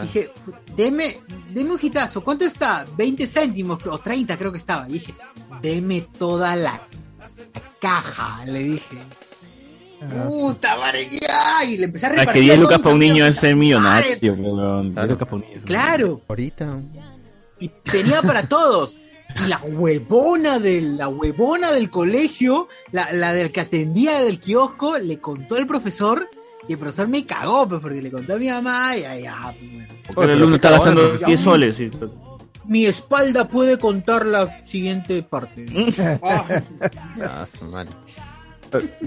Dije, 0.02 0.30
deme, 0.76 1.18
deme 1.50 1.70
un 1.72 1.78
gitazo, 1.78 2.22
¿cuánto 2.22 2.44
está? 2.44 2.86
20 2.96 3.26
céntimos 3.26 3.84
o 3.86 3.98
30 3.98 4.36
creo 4.38 4.52
que 4.52 4.58
estaba. 4.58 4.88
Y 4.88 4.92
dije, 4.92 5.14
deme 5.62 6.02
toda 6.18 6.54
la 6.54 6.80
caja, 7.80 8.44
le 8.46 8.58
dije. 8.60 8.96
Puta 10.28 10.76
madre, 10.76 11.08
ya. 11.20 11.64
Y 11.64 11.76
le 11.78 11.84
empecé 11.84 12.06
a 12.06 12.10
Ah, 12.10 12.12
repartir. 12.12 12.34
que 12.34 12.40
10 12.46 12.58
a 12.58 12.60
lucas 12.60 12.78
para 12.78 12.94
un 12.94 13.00
niño 13.00 13.26
es 13.26 13.42
millonario, 13.56 14.34
weón. 14.34 14.94
10 14.94 15.08
lucas 15.08 15.28
para 15.28 15.36
un 15.36 15.40
niño. 15.50 15.62
Claro. 15.64 16.20
Ahorita. 16.28 16.78
Y 17.58 17.68
tenía 17.90 18.22
para 18.22 18.44
todos. 18.46 18.96
Y 19.36 19.48
la 19.48 19.58
huevona 19.58 20.58
del, 20.58 20.96
la 20.96 21.08
huevona 21.08 21.72
del 21.72 21.90
colegio, 21.90 22.68
la, 22.92 23.12
la 23.12 23.32
del 23.32 23.52
que 23.52 23.60
atendía 23.60 24.20
del 24.20 24.40
kiosco, 24.40 24.98
le 24.98 25.18
contó 25.18 25.56
al 25.56 25.66
profesor. 25.66 26.28
Y 26.66 26.72
el 26.72 26.78
profesor 26.78 27.08
me 27.08 27.24
cagó, 27.24 27.68
pues, 27.68 27.80
porque 27.80 28.02
le 28.02 28.10
contó 28.10 28.34
a 28.34 28.38
mi 28.38 28.48
mamá. 28.48 28.96
Y 28.96 29.04
ay, 29.04 29.26
ah, 29.26 29.52
pues, 29.58 29.72
bueno. 29.72 29.88
Porque 30.06 30.32
el 30.32 30.38
alumno 30.38 30.56
está 30.56 30.70
gastando 30.70 31.16
10 31.16 31.40
soles. 31.40 31.76
sí. 31.76 31.90
Mi 32.66 32.84
espalda 32.84 33.48
puede 33.48 33.78
contar 33.78 34.26
la 34.26 34.64
siguiente 34.64 35.22
parte. 35.22 35.66
Ah. 37.20 37.46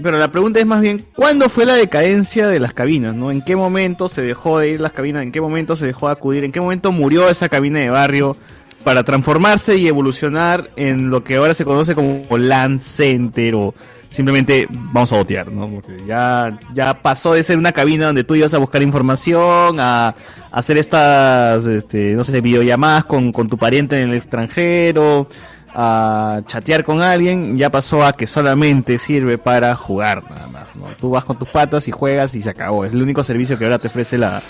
Pero 0.02 0.18
la 0.18 0.30
pregunta 0.32 0.58
es 0.58 0.66
más 0.66 0.80
bien, 0.80 1.04
¿cuándo 1.14 1.48
fue 1.48 1.66
la 1.66 1.74
decadencia 1.74 2.48
de 2.48 2.58
las 2.58 2.72
cabinas? 2.72 3.14
¿no? 3.14 3.30
¿En 3.30 3.42
qué 3.42 3.54
momento 3.54 4.08
se 4.08 4.22
dejó 4.22 4.58
de 4.58 4.70
ir 4.70 4.80
las 4.80 4.92
cabinas? 4.92 5.22
¿En 5.22 5.30
qué 5.30 5.40
momento 5.40 5.76
se 5.76 5.86
dejó 5.86 6.06
de 6.06 6.12
acudir? 6.12 6.42
¿En 6.42 6.50
qué 6.50 6.60
momento 6.60 6.90
murió 6.90 7.28
esa 7.28 7.48
cabina 7.48 7.78
de 7.78 7.90
barrio 7.90 8.36
para 8.82 9.04
transformarse 9.04 9.76
y 9.76 9.86
evolucionar 9.86 10.70
en 10.76 11.10
lo 11.10 11.24
que 11.24 11.36
ahora 11.36 11.54
se 11.54 11.64
conoce 11.64 11.94
como 11.94 12.22
LAN 12.36 12.80
Center 12.80 13.54
o 13.54 13.74
simplemente 14.12 14.66
vamos 14.70 15.12
a 15.12 15.16
botear, 15.16 15.50
¿no? 15.50 15.68
Porque 15.68 16.04
ya, 16.06 16.58
ya 16.74 17.00
pasó 17.00 17.34
de 17.34 17.42
ser 17.42 17.56
una 17.56 17.72
cabina 17.72 18.06
donde 18.06 18.24
tú 18.24 18.34
ibas 18.34 18.52
a 18.54 18.58
buscar 18.58 18.82
información, 18.82 19.80
a, 19.80 20.14
hacer 20.50 20.76
estas, 20.76 21.64
este, 21.64 22.12
no 22.12 22.22
sé, 22.22 22.40
videollamadas 22.40 23.06
con, 23.06 23.32
con 23.32 23.48
tu 23.48 23.56
pariente 23.56 24.00
en 24.00 24.10
el 24.10 24.16
extranjero, 24.16 25.26
a 25.74 26.42
chatear 26.46 26.84
con 26.84 27.00
alguien, 27.00 27.56
ya 27.56 27.70
pasó 27.70 28.04
a 28.04 28.12
que 28.12 28.26
solamente 28.26 28.98
sirve 28.98 29.38
para 29.38 29.74
jugar 29.74 30.22
nada 30.28 30.46
más, 30.48 30.76
¿no? 30.76 30.86
Tú 31.00 31.10
vas 31.10 31.24
con 31.24 31.38
tus 31.38 31.48
patas 31.48 31.88
y 31.88 31.90
juegas 31.90 32.34
y 32.34 32.42
se 32.42 32.50
acabó. 32.50 32.84
Es 32.84 32.92
el 32.92 33.02
único 33.02 33.24
servicio 33.24 33.58
que 33.58 33.64
ahora 33.64 33.78
te 33.78 33.88
ofrece 33.88 34.18
la, 34.18 34.42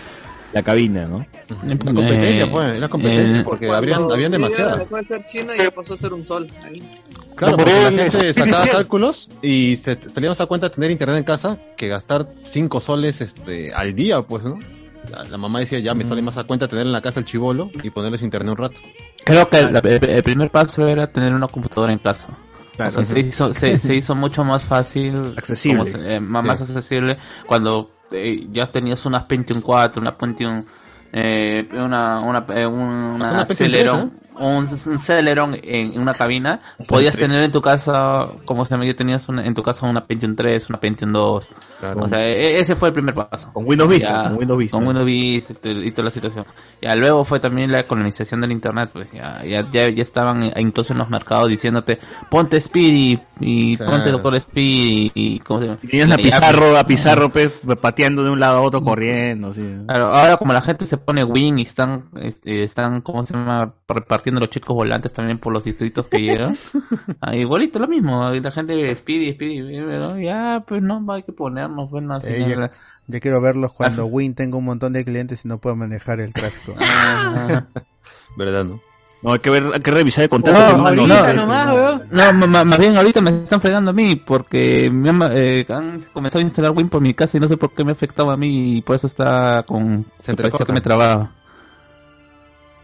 la 0.52 0.62
cabina, 0.62 1.06
¿no? 1.06 1.26
La 1.64 1.76
competencia, 1.78 2.50
pues, 2.50 2.78
la 2.78 2.88
competencia, 2.88 3.44
porque 3.44 3.68
habrían, 3.70 4.10
habían 4.10 4.32
demasiadas. 4.32 4.78
dejó 4.80 4.96
de 4.96 5.04
ser 5.04 5.24
China 5.24 5.52
y 5.54 5.58
ya 5.58 5.70
pasó 5.70 5.94
a 5.94 5.96
ser 5.96 6.12
un 6.12 6.26
sol. 6.26 6.48
Ahí. 6.64 6.82
Claro, 7.36 7.56
porque 7.56 7.72
la 7.72 7.90
gente 7.90 8.34
sacaba 8.34 8.66
cálculos 8.66 9.30
y 9.40 9.76
se 9.76 9.98
salíamos 10.12 10.40
a 10.40 10.46
cuenta 10.46 10.68
de 10.68 10.74
tener 10.74 10.90
internet 10.90 11.18
en 11.18 11.24
casa 11.24 11.58
que 11.76 11.88
gastar 11.88 12.28
5 12.44 12.80
soles 12.80 13.20
este 13.20 13.72
al 13.72 13.94
día, 13.94 14.20
pues, 14.22 14.44
¿no? 14.44 14.58
La, 15.10 15.24
la 15.24 15.38
mamá 15.38 15.58
decía, 15.60 15.78
ya 15.80 15.94
me 15.94 16.04
sale 16.04 16.22
más 16.22 16.36
a 16.36 16.44
cuenta 16.44 16.68
tener 16.68 16.86
en 16.86 16.92
la 16.92 17.00
casa 17.00 17.18
el 17.20 17.26
chivolo 17.26 17.70
y 17.82 17.90
ponerles 17.90 18.22
internet 18.22 18.50
un 18.52 18.56
rato. 18.58 18.80
Creo 19.24 19.48
que 19.48 19.62
la- 19.62 19.80
el, 19.80 20.04
el 20.04 20.22
primer 20.22 20.50
paso 20.50 20.86
era 20.86 21.10
tener 21.10 21.34
una 21.34 21.48
computadora 21.48 21.92
en 21.92 21.98
casa. 21.98 22.28
Claro. 22.76 22.88
O 22.88 22.92
sea, 22.92 23.04
se, 23.04 23.20
hizo, 23.20 23.52
se, 23.52 23.78
se 23.78 23.94
hizo 23.96 24.14
mucho 24.14 24.44
más 24.44 24.62
fácil, 24.64 25.34
Accesible. 25.36 25.90
como 25.92 26.04
eh, 26.06 26.20
más, 26.20 26.42
Sí. 26.42 26.48
más 26.48 26.60
accesible 26.62 27.18
cuando 27.46 27.90
eh, 28.12 28.46
ya 28.52 28.66
tenías 28.66 29.04
unas 29.06 29.24
Pentium 29.24 29.60
4, 29.60 30.00
una 30.00 30.16
Pentium, 30.16 30.64
eh, 31.12 31.66
una, 31.72 32.20
una, 32.20 32.44
eh, 32.54 32.66
un- 32.66 32.78
una 32.80 33.30
una 33.32 33.44
Pentium 33.44 33.70
Celeron, 33.70 34.12
un, 34.38 34.66
un 34.66 34.98
Celeron 34.98 35.54
en, 35.54 35.92
en 35.94 36.00
una 36.00 36.14
cabina, 36.14 36.60
Hasta 36.78 36.94
podías 36.94 37.16
tener 37.16 37.42
en 37.42 37.52
tu 37.52 37.60
casa, 37.60 38.28
como 38.44 38.64
se 38.64 38.76
me 38.76 38.92
tenías 38.94 39.28
una- 39.28 39.44
en 39.44 39.54
tu 39.54 39.62
casa 39.62 39.86
una 39.86 40.04
Pentium 40.06 40.34
3, 40.36 40.68
una 40.70 40.80
Pentium 40.80 41.12
2. 41.12 41.50
O 41.96 42.08
sea, 42.08 42.26
e- 42.26 42.58
ese 42.60 42.74
fue 42.74 42.88
el 42.88 42.94
primer 42.94 43.14
paso. 43.14 43.52
Con 43.52 43.66
Windows 43.66 43.90
Vista, 43.90 44.24
con 44.24 44.38
Windows 44.38 44.58
Vista. 44.58 44.76
Con 44.76 44.86
Windows 44.86 45.06
Vista 45.06 45.52
y 45.52 45.56
to- 45.56 45.70
y 45.70 45.90
toda 45.92 46.04
la 46.04 46.10
situación. 46.10 46.44
Ya 46.80 46.94
luego 46.94 47.24
fue 47.24 47.40
también 47.40 47.70
la 47.72 47.84
colonización 47.84 48.40
del 48.40 48.52
internet, 48.52 48.90
pues 48.92 49.10
ya, 49.12 49.42
ya, 49.44 49.60
ya, 49.70 49.88
ya 49.90 50.02
estaban 50.02 50.42
eh, 50.44 50.52
incluso 50.58 50.92
en 50.92 50.98
los 50.98 51.08
mercados 51.10 51.48
diciéndote 51.48 51.98
ponte 52.30 52.56
Speed 52.58 52.92
y, 52.94 53.20
y 53.40 53.76
Claro. 53.76 53.92
ponte 53.92 54.10
Doctor 54.10 54.34
Speed 54.36 54.64
y, 54.64 55.12
y 55.14 55.38
¿cómo 55.40 55.60
se 55.60 55.66
llama? 55.66 55.78
Y 55.82 55.88
Tenías 55.88 56.08
Ya, 56.10 56.16
pizarro, 56.16 56.76
a 56.78 56.84
pizarro, 56.84 57.30
pateando 57.80 58.22
de 58.24 58.30
un 58.30 58.40
lado 58.40 58.58
a 58.58 58.60
otro, 58.62 58.82
corriendo, 58.82 59.48
así. 59.48 59.62
Claro, 59.86 60.06
ahora 60.14 60.36
como 60.36 60.52
la 60.52 60.60
gente 60.62 60.86
se 60.86 60.96
pone 60.96 61.24
Win 61.24 61.58
y 61.58 61.62
están, 61.62 62.04
este, 62.20 62.62
están, 62.64 63.00
¿cómo 63.00 63.22
se 63.22 63.34
llama? 63.34 63.74
Repartiendo 63.88 64.31
los 64.40 64.50
chicos 64.50 64.74
volantes 64.74 65.12
también 65.12 65.38
por 65.38 65.52
los 65.52 65.64
distritos 65.64 66.06
que 66.06 66.18
llegan. 66.18 66.56
Ah, 67.20 67.36
igualito 67.36 67.78
lo 67.78 67.86
mismo, 67.88 68.30
la 68.30 68.50
gente 68.50 68.94
Speedy, 68.96 69.32
Speedy, 69.34 69.80
pero 69.84 70.18
ya, 70.18 70.64
pues 70.66 70.82
no, 70.82 71.04
hay 71.12 71.22
que 71.22 71.32
ponernos, 71.32 71.90
bueno, 71.90 72.14
al 72.14 72.22
Eh, 72.24 72.56
yo, 73.06 73.20
quiero 73.20 73.40
verlos 73.40 73.72
cuando 73.72 74.06
Win 74.06 74.34
tenga 74.34 74.56
un 74.56 74.64
montón 74.64 74.92
de 74.92 75.04
clientes 75.04 75.44
y 75.44 75.48
no 75.48 75.58
pueda 75.58 75.76
manejar 75.76 76.20
el 76.20 76.32
tráfico. 76.32 76.74
¿Verdad, 78.36 78.64
no? 78.64 78.80
No, 79.22 79.32
hay 79.32 79.38
que 79.38 79.50
ver, 79.50 79.64
hay 79.72 79.80
que 79.80 79.90
revisar 79.92 80.24
el 80.24 80.30
contrato. 80.30 80.76
No, 80.76 80.90
no- 80.90 81.32
nomás. 81.32 82.02
No, 82.10 82.32
más 82.32 82.78
bien 82.78 82.96
ahorita 82.96 83.20
me 83.20 83.30
están 83.30 83.60
fregando 83.60 83.92
a 83.92 83.94
mí 83.94 84.16
porque 84.16 84.90
me 84.90 85.10
han, 85.10 85.22
eh, 85.32 85.64
han 85.68 86.00
comenzado 86.12 86.40
a 86.40 86.42
instalar 86.42 86.72
Win 86.72 86.88
por 86.88 87.00
mi 87.00 87.14
casa 87.14 87.36
y 87.36 87.40
no 87.40 87.46
sé 87.46 87.56
por 87.56 87.72
qué 87.72 87.84
me 87.84 87.92
afectaba 87.92 88.32
a 88.32 88.36
mí 88.36 88.78
y 88.78 88.82
por 88.82 88.96
eso 88.96 89.06
está 89.06 89.62
con... 89.64 90.06
Se 90.22 90.34
que 90.34 90.72
me 90.72 90.80
trababa. 90.80 91.30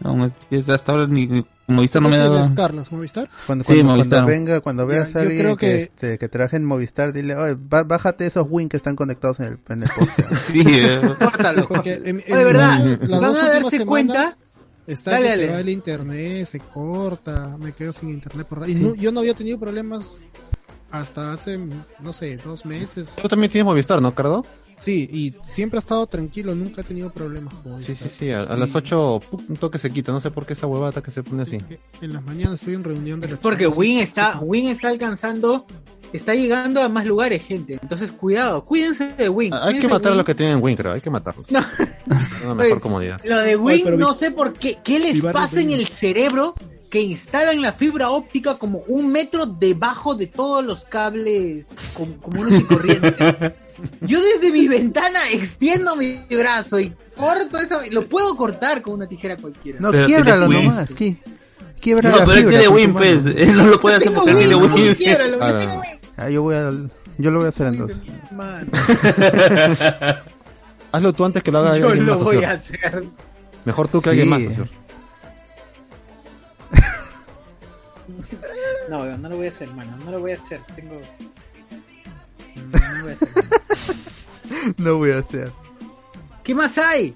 No, 0.01 0.31
hasta 0.73 0.91
ahora 0.91 1.07
ni 1.07 1.45
Movistar 1.67 2.01
no 2.01 2.09
me 2.09 2.15
¿Qué 2.15 2.23
da... 2.23 2.29
tienes, 2.29 2.51
Carlos? 2.51 2.91
¿Movistar? 2.91 3.29
Cuando, 3.45 3.63
Sí, 3.63 3.73
cuando, 3.73 3.91
Movistar. 3.91 4.19
cuando 4.23 4.31
venga, 4.31 4.59
cuando 4.61 4.87
veas 4.87 5.15
a 5.15 5.19
alguien 5.21 5.39
creo 5.39 5.57
que, 5.57 5.67
que- 5.67 5.81
este, 5.83 6.17
que 6.17 6.27
trabaje 6.29 6.55
en 6.57 6.65
Movistar, 6.65 7.13
dile, 7.13 7.35
oye, 7.35 7.55
bá- 7.55 7.85
bájate 7.87 8.25
esos 8.25 8.45
Win 8.49 8.69
que 8.69 8.77
están 8.77 8.95
conectados 8.95 9.39
en 9.41 9.45
el, 9.45 9.59
en 9.69 9.83
el 9.83 9.89
poste. 9.89 10.23
sí, 10.51 10.63
eh. 10.65 11.01
Porque 11.67 11.93
en, 12.05 12.23
en 12.25 12.33
Oye, 12.33 12.43
¿verdad? 12.43 12.79
las 13.01 13.21
Van 13.21 13.35
a 13.35 13.49
darse 13.49 13.85
cuenta. 13.85 14.33
Está 14.87 15.11
Dale, 15.11 15.25
que 15.27 15.31
se 15.33 15.39
dale. 15.41 15.53
va 15.53 15.59
el 15.59 15.69
internet, 15.69 16.45
se 16.47 16.59
corta, 16.59 17.55
me 17.59 17.73
quedo 17.73 17.93
sin 17.93 18.09
internet 18.09 18.47
por 18.47 18.59
rato. 18.61 18.71
Y 18.71 18.75
Sí. 18.75 18.83
no- 18.83 18.95
yo 18.95 19.11
no 19.11 19.19
había 19.19 19.35
tenido 19.35 19.59
problemas 19.59 20.25
hasta 20.89 21.31
hace, 21.31 21.59
no 22.01 22.13
sé, 22.13 22.37
dos 22.37 22.65
meses. 22.65 23.15
Tú 23.21 23.27
también 23.27 23.51
tienes 23.51 23.65
Movistar, 23.65 24.01
¿no, 24.01 24.15
Cardo? 24.15 24.43
Sí, 24.81 25.09
y 25.11 25.35
siempre 25.43 25.77
ha 25.77 25.81
estado 25.81 26.07
tranquilo, 26.07 26.55
nunca 26.55 26.81
he 26.81 26.83
tenido 26.83 27.11
problemas 27.11 27.53
con 27.55 27.83
Sí, 27.83 27.95
sí, 27.95 28.05
sí. 28.17 28.31
A, 28.31 28.43
a 28.43 28.55
las 28.57 28.73
8 28.75 29.21
un 29.49 29.57
toque 29.57 29.77
se 29.77 29.91
quita. 29.91 30.11
No 30.11 30.21
sé 30.21 30.31
por 30.31 30.45
qué 30.45 30.53
esa 30.53 30.67
huevata 30.67 31.01
que 31.03 31.11
se 31.11 31.21
pone 31.21 31.43
así. 31.43 31.59
En 32.01 32.13
las 32.13 32.23
mañanas 32.23 32.59
estoy 32.61 32.75
en 32.75 32.83
reunión 32.83 33.19
de 33.19 33.27
la 33.29 33.37
Porque 33.37 33.67
Win 33.67 33.99
está, 33.99 34.39
Win 34.39 34.67
está 34.69 34.87
alcanzando, 34.89 35.65
está 36.13 36.33
llegando 36.33 36.81
a 36.81 36.87
más 36.87 37.05
lugares, 37.05 37.43
gente. 37.43 37.77
Entonces, 37.81 38.11
cuidado, 38.13 38.63
cuídense 38.63 39.13
de 39.17 39.27
Win. 39.27 39.53
Hay 39.53 39.59
cuídense 39.61 39.87
que 39.87 39.93
matar 39.93 40.13
a 40.13 40.15
los 40.15 40.23
que 40.23 40.35
tienen 40.35 40.63
Win, 40.63 40.77
creo. 40.77 40.93
Hay 40.93 41.01
que 41.01 41.09
matarlos. 41.09 41.45
No. 41.51 41.59
Una 42.45 42.55
mejor 42.55 42.73
Oye, 42.73 42.81
comodidad. 42.81 43.21
Lo 43.25 43.37
de 43.39 43.57
Win, 43.57 43.97
no 43.97 44.13
sé 44.13 44.31
por 44.31 44.53
qué. 44.53 44.77
¿Qué 44.81 44.99
les 44.99 45.21
pasa 45.21 45.59
en 45.59 45.71
el 45.71 45.87
cerebro 45.87 46.53
que 46.89 47.01
instalan 47.01 47.61
la 47.61 47.73
fibra 47.73 48.09
óptica 48.11 48.57
como 48.57 48.79
un 48.87 49.11
metro 49.11 49.45
debajo 49.45 50.15
de 50.15 50.27
todos 50.27 50.63
los 50.65 50.85
cables 50.85 51.75
com- 51.93 52.13
comunes 52.13 52.61
y 52.61 52.63
corrientes? 52.63 53.13
Yo 54.01 54.19
desde 54.21 54.51
mi 54.51 54.67
ventana 54.67 55.19
extiendo 55.31 55.95
mi 55.95 56.19
brazo 56.29 56.79
y 56.79 56.93
corto 57.15 57.57
esa... 57.57 57.79
Lo 57.91 58.03
puedo 58.07 58.35
cortar 58.35 58.81
con 58.81 58.93
una 58.95 59.07
tijera 59.07 59.37
cualquiera. 59.37 59.79
No, 59.79 59.91
Pero 59.91 60.05
quiebralo 60.05 60.47
nomás. 60.47 60.89
qui- 60.95 61.17
Quiebra 61.79 62.09
No, 62.11 62.17
la 62.17 62.25
pero 62.25 62.37
él 62.39 62.47
tiene 62.47 62.67
madre. 62.69 62.89
pues. 62.89 63.25
Él 63.25 63.55
no 63.55 63.63
lo 63.65 63.79
puede 63.79 63.95
hacer 63.97 64.13
porque 64.13 64.31
él 64.31 64.37
tiene 64.39 64.55
Win. 64.55 64.95
Ah, 66.17 66.29
yo 66.29 66.41
voy 66.43 66.55
a, 66.55 66.71
yo 67.17 67.31
lo 67.31 67.39
voy 67.39 67.45
a 67.45 67.49
hacer 67.49 67.67
entonces. 67.67 68.01
Hazlo 70.91 71.13
tú 71.13 71.23
antes 71.25 71.41
que 71.43 71.51
lo 71.51 71.59
haga 71.59 71.77
yo 71.77 71.87
alguien 71.87 72.05
lo 72.07 72.15
más 72.15 72.23
voy 72.23 72.43
a 72.43 72.51
hacer. 72.51 73.05
Mejor 73.63 73.87
tú 73.87 74.01
que 74.01 74.09
Sí. 74.13 74.19
alguien 74.21 74.29
más 74.29 74.43
socio. 74.43 74.67
No, 78.89 79.05
no 79.17 79.29
lo 79.29 79.37
voy 79.37 79.45
a 79.45 79.49
hacer, 79.49 79.69
mano. 79.73 79.95
No 80.03 80.11
lo 80.11 80.19
voy 80.19 80.31
a 80.31 80.35
hacer. 80.35 80.59
Tengo... 80.75 80.99
No, 82.71 83.01
voy 83.01 83.11
a 83.11 83.13
hacer. 83.13 83.29
No 84.77 84.97
voy 84.97 85.11
a 85.11 85.17
hacer. 85.19 85.51
¿Qué 86.43 86.55
más 86.55 86.77
hay? 86.77 87.13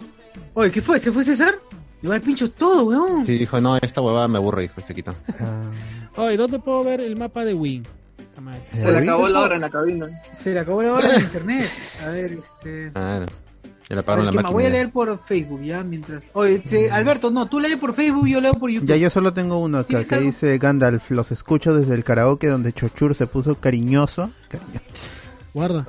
Oye, 0.53 0.71
¿qué 0.71 0.81
fue? 0.81 0.99
¿Se 0.99 1.11
fue 1.11 1.23
César? 1.23 1.59
Igual 2.01 2.21
pincho 2.21 2.51
todo, 2.51 2.83
weón. 2.85 3.25
Sí, 3.25 3.37
dijo, 3.37 3.59
no, 3.61 3.77
esta 3.77 4.01
huevada 4.01 4.27
me 4.27 4.37
aburre, 4.37 4.65
hijo, 4.65 4.81
y 4.81 4.83
se 4.83 4.93
quitó. 4.93 5.15
Ah, 5.39 5.71
Oye, 6.17 6.37
¿dónde 6.37 6.59
puedo 6.59 6.83
ver 6.83 6.99
el 7.01 7.15
mapa 7.15 7.45
de 7.45 7.53
Win? 7.53 7.87
Se 8.71 8.91
le 8.91 8.97
acabó 8.99 9.29
la 9.29 9.39
hora 9.41 9.55
en 9.55 9.61
la 9.61 9.69
cabina. 9.69 10.07
Se 10.33 10.53
le 10.53 10.59
acabó 10.59 10.83
la 10.83 10.93
hora 10.93 11.07
de 11.13 11.19
internet. 11.21 11.69
A 12.05 12.09
ver, 12.09 12.33
este. 12.33 12.91
Claro. 12.91 13.25
Ya 13.89 13.95
le 13.95 13.99
A 13.99 14.01
apagaron 14.01 14.25
ver, 14.25 14.35
la 14.35 14.39
¿qué 14.41 14.43
más? 14.43 14.51
Voy 14.53 14.63
a 14.63 14.65
máquina. 14.67 14.79
leer 14.79 14.91
por 14.91 15.17
Facebook 15.19 15.61
ya 15.61 15.83
mientras. 15.83 16.23
Oye, 16.33 16.55
este, 16.55 16.91
Alberto, 16.91 17.31
no, 17.31 17.47
tú 17.47 17.59
lees 17.59 17.77
por 17.77 17.93
Facebook, 17.93 18.27
yo 18.27 18.41
leo 18.41 18.53
por 18.55 18.69
YouTube. 18.69 18.87
Ya 18.87 18.95
yo 18.97 19.09
solo 19.09 19.33
tengo 19.33 19.57
uno 19.59 19.79
acá 19.79 20.03
que 20.03 20.17
dice 20.19 20.57
Gandalf, 20.57 21.09
los 21.11 21.31
escucho 21.31 21.73
desde 21.75 21.93
el 21.95 22.03
karaoke 22.03 22.47
donde 22.47 22.73
Chochur 22.73 23.15
se 23.15 23.27
puso 23.27 23.55
cariñoso. 23.55 24.29
cariño- 24.49 24.81
Guarda. 25.53 25.85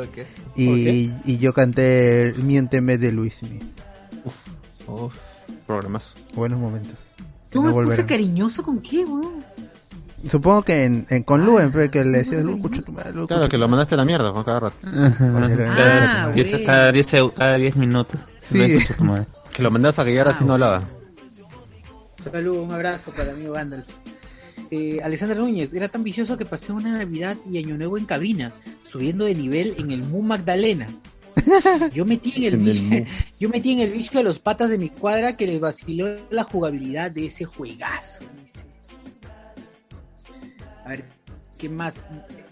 Y, 0.56 1.12
y 1.24 1.38
yo 1.38 1.52
canté 1.54 2.34
Miénteme 2.36 2.98
de 2.98 3.12
Luismi. 3.12 3.60
Uf, 4.24 5.14
programas. 5.66 6.12
Buenos 6.34 6.58
momentos. 6.58 6.98
¿Tú 7.50 7.60
No 7.62 7.68
me 7.68 7.72
puse 7.72 7.84
volverán. 7.84 8.06
cariñoso 8.06 8.62
con 8.62 8.80
qué, 8.80 9.04
weón? 9.04 9.44
Supongo 10.28 10.62
que 10.62 10.84
en, 10.84 11.06
en- 11.10 11.22
con 11.22 11.44
Luen, 11.44 11.70
pe, 11.70 11.90
que 11.90 12.02
le 12.04 12.18
decías, 12.18 12.42
Lu, 12.42 12.56
escucha 12.56 12.82
tu 12.82 12.92
madre, 12.92 13.12
Lu, 13.12 13.26
Claro, 13.26 13.48
que 13.48 13.58
lo 13.58 13.68
mandaste 13.68 13.94
a 13.94 13.98
la 13.98 14.04
mierda 14.06 14.32
con 14.32 14.42
cada 14.42 14.60
rato. 14.60 14.76
Cada- 14.82 16.32
diez- 16.32 16.64
cada 16.64 16.92
10 16.92 17.12
seg- 17.12 17.34
cada 17.34 17.56
10 17.56 17.76
minutos. 17.76 18.18
Sí. 18.40 18.78
Que 19.52 19.62
lo 19.62 19.70
mandas 19.70 19.98
a 19.98 20.04
guiar 20.04 20.28
así 20.28 20.44
no 20.44 20.54
hablaba. 20.54 20.82
Saludos, 22.32 22.66
un 22.66 22.72
abrazo 22.72 23.10
para 23.10 23.24
el 23.24 23.30
amigo 23.36 23.52
Gandalf. 23.52 23.86
Eh, 24.70 25.00
Alessandra 25.02 25.39
Núñez, 25.39 25.74
era 25.74 25.89
tan 25.89 26.02
vicioso 26.05 26.36
que 26.36 26.44
pasé 26.44 26.73
una 26.73 26.92
Navidad 26.99 27.36
y 27.50 27.58
Año 27.58 27.76
Nuevo 27.76 27.99
en 27.99 28.07
cabina, 28.07 28.52
subiendo 28.83 29.24
de 29.24 29.34
nivel 29.34 29.74
en 29.78 29.91
el 29.91 30.02
Mu 30.02 30.23
Magdalena. 30.23 30.89
Yo 31.92 32.05
metí 32.07 32.33
en 32.36 32.44
el, 32.44 32.55
En 32.68 32.92
el 32.92 33.07
yo 33.39 33.49
metí 33.49 33.73
en 33.73 33.81
el 33.81 33.91
vicio 33.91 34.20
a 34.20 34.23
los 34.23 34.39
patas 34.39 34.70
de 34.70 34.78
mi 34.78 34.89
cuadra 34.89 35.36
que 35.36 35.47
les 35.47 35.60
vaciló 35.60 36.08
la 36.31 36.44
jugabilidad 36.44 37.10
de 37.10 37.26
ese 37.26 37.44
juegazo. 37.44 38.24
dice. 38.42 38.65
A 40.84 40.89
ver, 40.91 41.05
¿qué 41.58 41.68
más? 41.68 42.02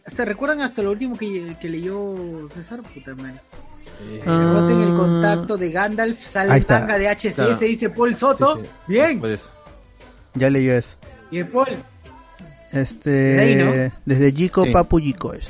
¿Se 0.07 0.25
recuerdan 0.25 0.61
hasta 0.61 0.83
lo 0.83 0.91
último 0.91 1.17
que, 1.17 1.57
que 1.61 1.69
leyó 1.69 2.49
César? 2.49 2.83
Puta 2.83 3.15
madre. 3.15 3.41
Rebote 4.25 4.73
en 4.73 4.81
el 4.81 4.95
contacto 4.95 5.57
de 5.57 5.71
Gandalf, 5.71 6.23
sale 6.25 6.57
el 6.57 6.67
manga 6.69 6.99
de 6.99 7.09
HCS, 7.09 7.35
Claro. 7.37 7.59
dice 7.61 7.91
Paul 7.91 8.17
Soto. 8.17 8.61
Bien. 8.89 9.23
Ya 10.35 10.51
leyó 10.51 10.73
eso. 10.73 10.97
Y 11.31 11.39
el 11.39 11.49
Paul. 11.49 11.69
Este, 12.73 13.11
De 13.11 13.41
ahí, 13.41 13.55
¿no? 13.57 13.93
desde 14.05 14.33
Jico 14.33 14.65
Sí. 14.65 14.73
Papu 14.73 14.99
Jico 14.99 15.35
es. 15.35 15.49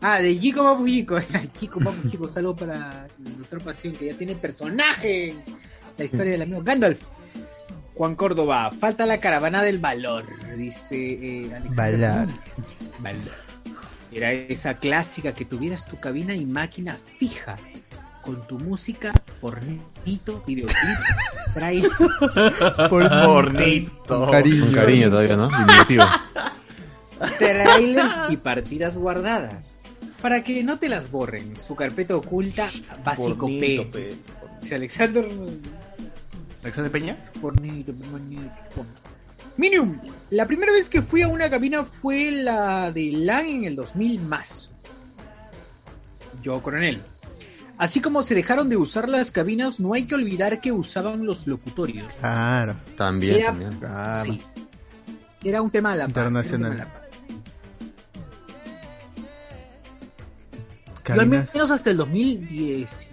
Ah, 0.00 0.20
de 0.20 0.38
Chico 0.38 0.62
Papu 0.62 0.86
Chico. 0.86 1.18
Chico 1.58 1.80
Papu 1.84 2.08
Chico, 2.08 2.28
saludo 2.28 2.56
para 2.56 3.08
nuestra 3.18 3.58
pasión 3.58 3.94
que 3.94 4.06
ya 4.06 4.14
tiene 4.14 4.36
personaje 4.36 5.34
la 5.96 6.04
historia 6.04 6.32
del 6.32 6.42
amigo 6.42 6.62
Gandalf. 6.62 7.02
Juan 7.94 8.14
Córdoba, 8.14 8.70
falta 8.70 9.06
la 9.06 9.18
caravana 9.18 9.60
del 9.64 9.78
valor, 9.78 10.24
dice 10.56 10.96
eh, 10.96 11.52
Alexander. 11.52 12.28
Valor. 13.00 13.32
Era 14.12 14.32
esa 14.32 14.78
clásica 14.78 15.34
que 15.34 15.44
tuvieras 15.44 15.84
tu 15.84 15.98
cabina 15.98 16.34
y 16.36 16.46
máquina 16.46 16.96
fija 16.96 17.56
con 18.28 18.46
tu 18.46 18.58
música, 18.58 19.10
pornito, 19.40 20.44
videoclips, 20.46 21.06
trailer. 21.54 21.90
Pornito. 22.90 24.06
Con 24.06 24.30
cariño. 24.30 24.64
Con 24.66 24.74
cariño 24.74 25.08
todavía, 25.08 25.36
¿no? 25.36 25.48
Diminutivo. 25.48 26.04
trailers 27.38 28.30
y 28.30 28.36
partidas 28.36 28.98
guardadas. 28.98 29.78
Para 30.20 30.44
que 30.44 30.62
no 30.62 30.78
te 30.78 30.90
las 30.90 31.10
borren, 31.10 31.56
su 31.56 31.74
carpeta 31.74 32.16
oculta 32.16 32.68
básico 33.02 33.46
Pornito, 33.46 33.86
P. 33.90 34.14
Dice 34.60 34.74
Alexander. 34.74 35.26
¿Alexander 36.62 36.92
Peña? 36.92 37.16
Pornito, 37.40 37.94
pornito, 37.94 38.42
pornito. 38.74 39.00
Minium, 39.56 39.98
la 40.28 40.44
primera 40.44 40.70
vez 40.70 40.90
que 40.90 41.00
fui 41.00 41.22
a 41.22 41.28
una 41.28 41.48
cabina 41.48 41.82
fue 41.84 42.30
la 42.30 42.92
de 42.92 43.10
LAN 43.10 43.46
en 43.46 43.64
el 43.64 43.76
2000 43.76 44.20
más. 44.20 44.70
Yo, 46.42 46.62
coronel. 46.62 47.00
Así 47.78 48.00
como 48.00 48.22
se 48.22 48.34
dejaron 48.34 48.68
de 48.68 48.76
usar 48.76 49.08
las 49.08 49.30
cabinas, 49.30 49.78
no 49.78 49.94
hay 49.94 50.04
que 50.06 50.14
olvidar 50.16 50.60
que 50.60 50.72
usaban 50.72 51.24
los 51.24 51.46
locutorios. 51.46 52.12
Claro. 52.20 52.74
También, 52.96 53.36
Era- 53.36 53.46
también. 53.46 53.78
Sí. 54.24 54.42
Era 55.44 55.62
un 55.62 55.70
tema 55.70 55.92
de 55.92 55.98
la 55.98 56.04
paz, 56.08 56.10
Internacional. 56.16 56.72
era 56.72 56.84
un 56.84 56.88
tema 56.90 56.98
de 56.98 57.00
la 57.00 57.08
paz. 57.08 57.08
Yo 61.14 61.20
al 61.22 61.26
menos 61.28 61.70
hasta 61.70 61.90
el 61.90 61.96
2010. 61.96 63.06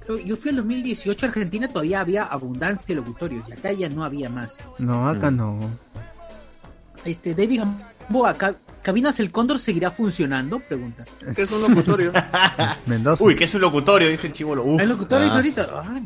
Creo- 0.00 0.18
Yo 0.18 0.36
fui 0.36 0.50
al 0.50 0.56
2018 0.56 1.24
a 1.26 1.28
Argentina, 1.28 1.68
todavía 1.68 2.00
había 2.00 2.24
abundancia 2.24 2.86
de 2.88 2.94
locutorios 3.00 3.48
y 3.48 3.52
acá 3.52 3.72
ya 3.72 3.88
no 3.88 4.02
había 4.04 4.28
más. 4.28 4.58
No, 4.78 5.08
acá 5.08 5.30
no. 5.30 5.70
Este, 7.04 7.34
David 7.34 7.60
Gamboa, 8.08 8.34
ca- 8.34 8.56
¿Cabinas 8.84 9.18
el 9.18 9.32
Cóndor 9.32 9.58
seguirá 9.58 9.90
funcionando? 9.90 10.60
Pregunta. 10.60 11.02
Que 11.34 11.42
es 11.42 11.50
un 11.50 11.62
locutorio. 11.62 12.12
Mendoza. 12.86 13.24
Uy, 13.24 13.34
que 13.34 13.44
es 13.44 13.54
un 13.54 13.62
locutorio, 13.62 14.08
dice 14.08 14.26
el 14.28 14.32
chivolo. 14.34 14.62
Uf. 14.62 14.80
¿Hay 14.80 14.86
locutores 14.86 15.30
Ah. 15.32 15.36
ahorita? 15.36 15.68
Ah, 15.72 16.00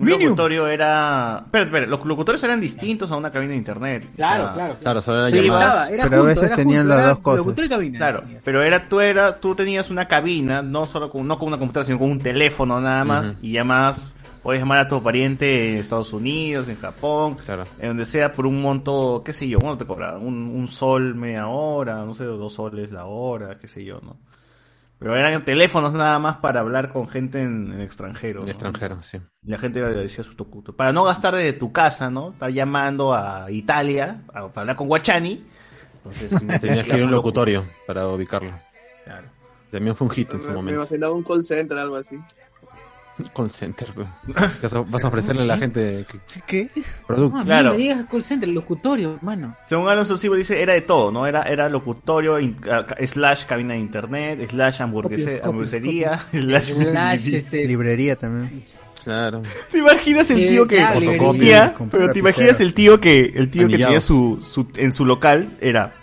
Un 0.00 0.08
locutorio 0.10 0.68
era. 0.68 1.42
Espera, 1.44 1.64
espera, 1.64 1.86
los 1.86 2.04
locutorios 2.04 2.42
eran 2.44 2.60
distintos 2.60 3.10
a 3.10 3.16
una 3.16 3.32
cabina 3.32 3.50
de 3.50 3.56
internet. 3.58 4.06
Claro, 4.14 4.44
O 4.44 4.46
sea, 4.46 4.54
claro, 4.54 4.76
Claro, 4.80 5.02
solo 5.02 5.18
eran 5.26 5.30
Sí, 5.32 5.46
llamadas. 5.48 5.90
era 5.90 6.04
Pero 6.04 6.16
a 6.16 6.18
junto, 6.20 6.24
veces 6.26 6.44
era 6.44 6.56
tenían 6.56 6.78
junto, 6.82 6.88
las 6.94 6.98
era 7.00 7.08
dos 7.08 7.18
cosas. 7.18 7.38
locutor 7.38 7.64
y 7.64 7.68
cabina. 7.68 7.98
Claro, 7.98 8.22
pero 8.44 8.62
era 8.62 8.88
tú 8.88 9.00
era 9.00 9.40
tú 9.40 9.54
tenías 9.56 9.90
una 9.90 10.06
cabina, 10.06 10.62
no 10.62 10.86
solo 10.86 11.10
con 11.10 11.26
no 11.26 11.36
con 11.38 11.48
una 11.48 11.58
computadora, 11.58 11.86
sino 11.86 11.98
con 11.98 12.12
un 12.12 12.20
teléfono 12.20 12.80
nada 12.80 13.04
más 13.04 13.26
Ujú. 13.30 13.36
y 13.42 13.52
llamabas 13.52 14.08
puedes 14.42 14.60
llamar 14.60 14.78
a 14.78 14.88
tu 14.88 15.02
pariente 15.02 15.72
en 15.72 15.78
Estados 15.78 16.12
Unidos, 16.12 16.68
en 16.68 16.76
Japón, 16.76 17.36
en 17.78 17.88
donde 17.88 18.04
sea 18.04 18.32
por 18.32 18.46
un 18.46 18.60
monto, 18.62 19.22
qué 19.24 19.32
sé 19.32 19.48
yo, 19.48 19.58
¿cuánto 19.60 19.78
te 19.78 19.86
cobraban? 19.86 20.22
Un, 20.24 20.34
un 20.48 20.68
sol 20.68 21.14
media 21.14 21.46
hora, 21.48 22.04
no 22.04 22.14
sé, 22.14 22.24
dos 22.24 22.54
soles 22.54 22.90
la 22.92 23.06
hora, 23.06 23.58
qué 23.58 23.68
sé 23.68 23.84
yo, 23.84 24.00
¿no? 24.00 24.16
Pero 24.98 25.16
eran 25.16 25.44
teléfonos 25.44 25.92
nada 25.92 26.18
más 26.18 26.38
para 26.38 26.58
hablar 26.58 26.90
con 26.90 27.08
gente 27.08 27.40
en, 27.40 27.72
en 27.72 27.80
extranjero. 27.80 28.40
¿no? 28.42 28.48
extranjero, 28.48 29.00
sí. 29.04 29.18
Y 29.46 29.50
la 29.52 29.58
gente 29.58 29.80
decía 29.80 30.24
su 30.24 30.34
tocuto. 30.34 30.74
Para 30.74 30.92
no 30.92 31.04
gastar 31.04 31.36
desde 31.36 31.52
tu 31.52 31.70
casa, 31.70 32.10
¿no? 32.10 32.30
Estar 32.32 32.50
llamando 32.50 33.14
a 33.14 33.48
Italia 33.50 34.22
a- 34.28 34.48
para 34.48 34.62
hablar 34.62 34.74
con 34.76 34.88
Guachani. 34.88 35.44
Entonces, 36.04 36.30
Tenías 36.60 36.84
que 36.84 36.96
ir 36.96 37.02
a 37.02 37.04
un 37.04 37.12
locutorio 37.12 37.64
para 37.86 38.08
ubicarlo. 38.08 38.50
Claro. 39.04 39.28
También 39.70 39.94
fue 39.94 40.06
un 40.08 40.10
hit 40.12 40.32
en 40.34 40.40
su 40.40 40.46
Me, 40.46 40.52
me 40.52 40.56
momento. 40.56 40.80
imaginaba 40.80 41.12
un 41.12 41.22
call 41.22 41.44
center, 41.44 41.78
algo 41.78 41.94
así. 41.94 42.16
Call 43.34 43.50
center. 43.50 43.88
Vas 44.62 44.72
a- 44.74 44.80
Vas 44.82 45.04
a 45.04 45.08
ofrecerle 45.08 45.42
a 45.42 45.46
la 45.46 45.58
gente 45.58 46.04
que- 46.10 46.40
¿Qué? 46.46 46.82
producto. 47.06 47.38
No, 47.38 47.44
Claro. 47.44 47.70
me 47.72 47.76
digas 47.78 48.06
call 48.10 48.22
center, 48.22 48.48
locutorio, 48.48 49.14
hermano. 49.16 49.56
Según 49.66 49.88
Alonso 49.88 50.16
Silva 50.16 50.36
dice, 50.36 50.60
era 50.62 50.72
de 50.74 50.80
todo, 50.82 51.10
¿no? 51.10 51.26
Era, 51.26 51.42
era 51.42 51.68
locutorio, 51.68 52.38
in- 52.38 52.56
slash 53.06 53.44
cabina 53.46 53.74
de 53.74 53.80
internet, 53.80 54.48
slash 54.50 54.80
hamburguese- 54.80 55.40
copias, 55.40 55.44
hamburguesería, 55.44 56.18
slash... 56.32 56.72
Slash, 56.72 57.28
este, 57.34 57.66
Librería 57.66 58.16
también. 58.16 58.62
Claro. 59.04 59.42
¿Te 59.70 59.78
imaginas 59.78 60.30
el 60.30 60.36
Sí, 60.38 60.48
tío 60.48 60.66
que 60.66 60.84
fotocopia? 60.84 61.74
Pero 61.90 62.12
te 62.12 62.18
imaginas 62.18 62.60
el 62.60 62.74
tío 62.74 63.00
que 63.00 63.32
el 63.34 63.50
tío 63.50 63.66
que 63.68 63.78
tenía 63.78 64.00
su, 64.00 64.40
su 64.46 64.66
en 64.76 64.92
su 64.92 65.06
local 65.06 65.56
era 65.60 65.94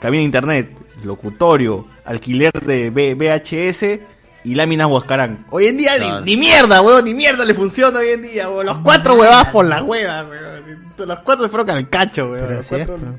cabina 0.00 0.18
de 0.20 0.24
internet, 0.24 0.70
locutorio, 1.04 1.86
alquiler 2.04 2.50
de 2.52 2.90
VHS 2.90 4.00
y 4.44 4.54
láminas 4.54 4.86
Huascarán. 4.88 5.46
Hoy 5.50 5.66
en 5.66 5.76
día 5.76 5.96
Claro. 5.96 6.20
ni, 6.22 6.36
ni 6.36 6.40
mierda, 6.40 6.80
weón, 6.80 7.04
ni 7.04 7.14
mierda 7.14 7.44
le 7.44 7.54
funciona 7.54 7.98
hoy 7.98 8.08
en 8.08 8.22
día, 8.22 8.48
weón. 8.48 8.66
Los 8.66 8.78
cuatro 8.78 9.14
huevadas 9.14 9.48
por 9.48 9.64
la 9.66 9.82
hueva, 9.82 10.24
weón. 10.24 10.88
Los 10.98 11.18
cuatro 11.20 11.44
se 11.44 11.50
fueron 11.50 11.70
al 11.70 11.88
cacho, 11.88 12.26
Los 12.26 12.66
cuatro- 12.66 12.96
pues. 12.96 13.12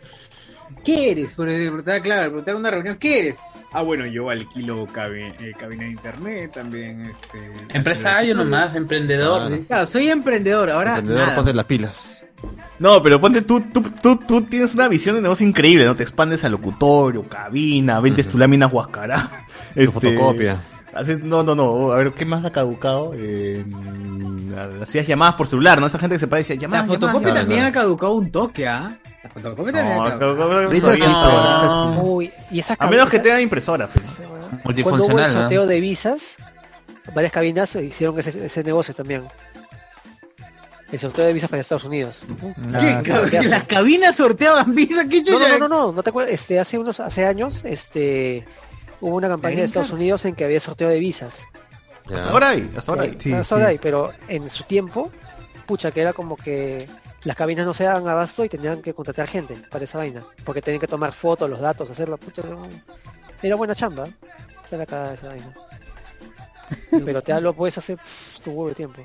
¿Qué 0.83 1.11
eres? 1.11 1.33
Por 1.33 1.47
preguntar, 1.47 2.01
claro, 2.01 2.27
preguntar 2.29 2.55
una 2.55 2.71
reunión, 2.71 2.97
¿qué 2.97 3.19
eres? 3.19 3.39
Ah, 3.73 3.81
bueno, 3.81 4.05
yo 4.07 4.29
alquilo 4.29 4.87
cabi- 4.87 5.33
eh, 5.39 5.53
cabina 5.57 5.83
de 5.83 5.89
internet 5.91 6.51
también, 6.53 7.05
este... 7.05 7.51
Empresario 7.73 8.33
nomás, 8.33 8.75
emprendedor. 8.75 9.41
Claro. 9.41 9.55
¿sí? 9.55 9.67
Claro, 9.67 9.85
soy 9.85 10.09
emprendedor, 10.09 10.69
ahora 10.71 10.91
Emprendedor, 10.91 11.23
nada. 11.23 11.35
ponte 11.35 11.53
las 11.53 11.65
pilas. 11.65 12.21
No, 12.79 13.03
pero 13.03 13.19
ponte 13.19 13.41
tú, 13.41 13.61
tú, 13.61 13.81
tú, 14.01 14.15
tú 14.25 14.41
tienes 14.43 14.73
una 14.73 14.87
visión 14.87 15.15
de 15.15 15.21
negocio 15.21 15.45
increíble, 15.45 15.85
¿no? 15.85 15.95
Te 15.95 16.03
expandes 16.03 16.43
al 16.45 16.53
locutorio, 16.53 17.27
cabina, 17.27 17.99
vendes 17.99 18.27
tu 18.29 18.37
lámina 18.37 18.67
Huascarán. 18.67 19.29
Tu 19.75 19.91
fotocopia. 19.91 20.59
Haces, 20.93 21.19
no, 21.23 21.43
no, 21.43 21.53
no, 21.55 21.91
a 21.91 21.97
ver, 21.97 22.13
¿qué 22.13 22.25
más 22.25 22.43
ha 22.45 22.51
caducado? 22.51 23.13
Eh, 23.15 23.63
hacías 24.81 25.05
llamadas 25.05 25.35
por 25.35 25.47
celular, 25.47 25.79
¿no? 25.79 25.87
Esa 25.87 25.99
gente 25.99 26.15
que 26.15 26.19
se 26.19 26.27
parece 26.27 26.55
La 26.55 26.61
llamadas, 26.61 26.87
fotocopia 26.87 27.19
Claro, 27.29 27.39
también 27.41 27.59
claro. 27.61 27.69
ha 27.69 27.81
caducado 27.83 28.13
un 28.13 28.31
toque, 28.31 28.67
¿ah? 28.67 28.97
La 29.23 29.29
fotocopia 29.29 29.73
también 29.73 29.97
No, 29.97 30.05
ha 30.05 30.17
caducado. 30.19 31.93
no. 31.95 32.01
Uy, 32.03 32.31
y 32.51 32.59
esas 32.59 32.77
A 32.79 32.87
menos 32.87 33.09
que 33.09 33.19
tengan 33.19 33.41
impresora, 33.41 33.87
pues. 33.87 34.15
Cuando 34.17 34.31
hubo 34.31 34.49
el 34.49 34.61
Multifuncional, 34.63 35.33
¿no? 35.33 35.39
sorteo 35.41 35.67
de 35.67 35.79
visas, 35.79 36.37
varias 37.13 37.33
cabinas 37.33 37.75
hicieron 37.75 38.17
ese, 38.19 38.45
ese 38.45 38.63
negocio 38.63 38.95
también. 38.95 39.23
El 40.91 40.97
sorteo 40.97 41.25
de 41.25 41.33
visas 41.33 41.51
para 41.51 41.61
Estados 41.61 41.83
Unidos. 41.83 42.23
Ah, 42.73 43.01
¿Qué? 43.03 43.15
sí. 43.25 43.29
¿Que 43.29 43.43
¿Las 43.43 43.65
cabinas 43.65 44.15
sorteaban 44.15 44.73
visa? 44.73 45.07
¿Qué 45.07 45.21
no, 45.21 45.37
no, 45.37 45.59
no, 45.59 45.67
no, 45.67 45.91
no 45.91 46.01
te 46.03 46.09
acuerdas, 46.09 46.33
este, 46.33 46.59
hace 46.59 46.79
unos, 46.79 46.99
hace 46.99 47.27
años, 47.27 47.63
este, 47.63 48.47
hubo 49.01 49.15
una 49.15 49.27
campaña 49.27 49.57
de 49.57 49.63
Estados. 49.63 49.91
Unidos 49.91 50.25
en 50.25 50.35
que 50.35 50.45
había 50.45 50.59
sorteo 50.59 50.89
de 50.89 50.99
visas. 50.99 51.45
Hasta 52.11 52.29
ahora 52.29 52.49
hay, 52.49 52.71
hasta 52.75 52.91
ahora 52.91 53.03
hay. 53.03 53.15
Sí, 53.19 53.31
Hasta 53.31 53.43
sí. 53.43 53.53
ahora 53.53 53.67
hay, 53.67 53.77
pero 53.77 54.11
en 54.27 54.49
su 54.49 54.63
tiempo, 54.63 55.11
pucha, 55.67 55.91
que 55.91 56.01
era 56.01 56.13
como 56.13 56.35
que 56.35 56.87
las 57.23 57.35
cabinas 57.35 57.65
no 57.65 57.73
se 57.73 57.83
daban 57.83 58.07
abasto 58.07 58.43
y 58.45 58.49
tenían 58.49 58.81
que 58.81 58.93
contratar 58.93 59.27
gente 59.27 59.57
para 59.69 59.83
esa 59.83 59.97
vaina. 59.97 60.23
Porque 60.43 60.61
tenían 60.61 60.81
que 60.81 60.87
tomar 60.87 61.13
fotos, 61.13 61.49
los 61.49 61.59
datos, 61.59 61.89
hacerla. 61.89 62.17
Pucha, 62.17 62.41
era, 63.41 63.55
buena 63.55 63.75
chamba. 63.75 64.07
Era 64.71 64.85
cada 64.85 65.13
esa 65.13 65.27
vaina. 65.27 65.53
Pero 67.05 67.21
te 67.21 67.33
hablo, 67.33 67.53
puedes 67.53 67.77
hacer 67.77 67.97
tu 68.43 68.51
huevo 68.51 68.69
de 68.69 68.75
tiempo. 68.75 69.01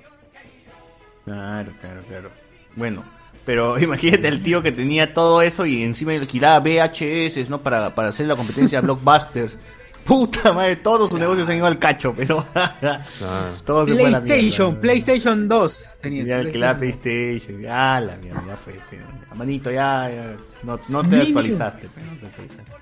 Claro, 1.25 1.73
claro, 1.81 2.03
claro. 2.07 2.31
Bueno, 2.77 3.05
pero 3.45 3.79
imagínate 3.81 4.29
el 4.29 4.43
tío 4.43 4.63
que 4.63 4.73
tenía 4.73 5.15
todo 5.15 5.43
eso 5.43 5.67
y 5.67 5.83
encima 5.83 6.13
alquilaba 6.13 6.61
VHS, 6.61 7.49
¿no? 7.49 7.63
Para, 7.63 7.95
para 7.95 8.09
hacer 8.09 8.27
la 8.27 8.37
competencia 8.37 8.81
de 8.81 8.87
Blockbusters. 8.87 9.57
Puta 10.05 10.53
madre, 10.53 10.77
todos 10.77 11.11
sus 11.11 11.19
negocios 11.19 11.47
se 11.47 11.53
han 11.53 11.59
ido 11.59 11.67
al 11.67 11.79
cacho, 11.79 12.15
pero. 12.15 12.45
Todo 13.65 13.87
se 13.87 13.95
fue 13.95 14.07
a 14.07 14.11
la 14.11 14.21
PlayStation, 14.23 14.69
mierda. 14.69 14.81
PlayStation 14.81 15.49
2 15.49 15.97
tenía 16.03 16.25
Ya 16.25 16.41
su 16.43 16.47
alquilaba 16.47 16.79
PlayStation. 16.79 17.03
PlayStation, 17.03 17.63
ya 17.63 18.01
la 18.01 18.17
mierda, 18.17 18.45
ya 18.47 18.57
fue. 18.57 18.79
pero, 18.91 19.07
Manito, 19.35 19.71
ya, 19.71 20.11
ya, 20.11 20.37
no, 20.63 20.79
no 20.89 21.03
te 21.03 21.23
actualizaste, 21.23 21.89
pero 21.95 22.07
no 22.07 22.17
te 22.19 22.27
actualizaste. 22.27 22.73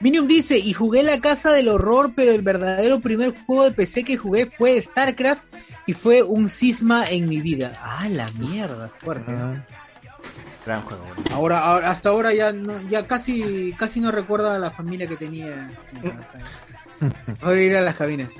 Minium 0.00 0.26
dice, 0.26 0.56
y 0.56 0.72
jugué 0.72 1.02
la 1.02 1.20
casa 1.20 1.52
del 1.52 1.68
horror, 1.68 2.12
pero 2.16 2.32
el 2.32 2.40
verdadero 2.40 3.00
primer 3.00 3.34
juego 3.44 3.64
de 3.64 3.72
PC 3.72 4.02
que 4.04 4.16
jugué 4.16 4.46
fue 4.46 4.80
StarCraft 4.80 5.44
y 5.86 5.92
fue 5.92 6.22
un 6.22 6.48
cisma 6.48 7.04
en 7.06 7.28
mi 7.28 7.40
vida. 7.42 7.78
Ah, 7.82 8.08
la 8.08 8.26
mierda, 8.38 8.88
fuerte. 8.88 9.30
Gran 10.66 10.82
juego. 10.82 11.02
Ahora, 11.32 11.60
ahora- 11.60 11.90
hasta 11.90 12.10
ahora 12.10 12.34
ya 12.34 12.52
no, 12.52 12.80
ya 12.88 13.06
casi 13.06 13.74
casi 13.78 14.00
no 14.00 14.10
recuerda 14.12 14.54
a 14.56 14.58
la 14.58 14.70
familia 14.70 15.06
que 15.06 15.16
tenía 15.16 15.70
en 16.02 16.10
casa. 16.10 16.34
Voy 17.42 17.58
a 17.58 17.62
ir 17.62 17.76
a 17.76 17.80
las 17.80 17.96
cabinas. 17.96 18.32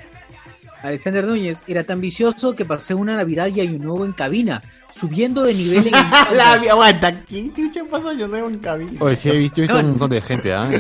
Alexander 0.82 1.24
Núñez, 1.26 1.62
era 1.66 1.84
tan 1.84 2.00
vicioso 2.00 2.57
que 2.57 2.65
pasé 2.65 2.94
una 2.94 3.15
Navidad 3.15 3.49
y 3.49 3.60
Año 3.60 3.78
Nuevo 3.78 4.07
en 4.07 4.12
cabina, 4.12 4.62
subiendo 4.90 5.42
de 5.42 5.52
nivel 5.52 5.89
en 5.89 5.92
la 6.36 6.52
aguanta, 6.55 7.20
¿quién 7.28 7.52
chucha 7.55 7.82
pasó 7.90 8.15
yo 8.15 8.26
nuevo 8.28 8.49
en 8.49 8.60
cabina? 8.60 8.92
Oye, 9.00 9.15
sí, 9.15 9.28
he 9.28 9.36
visto, 9.36 9.60
he 9.60 9.65
visto 9.65 9.78
un 9.78 9.90
montón 9.90 10.08
de 10.10 10.23
gente, 10.23 10.55
¿ah? 10.55 10.70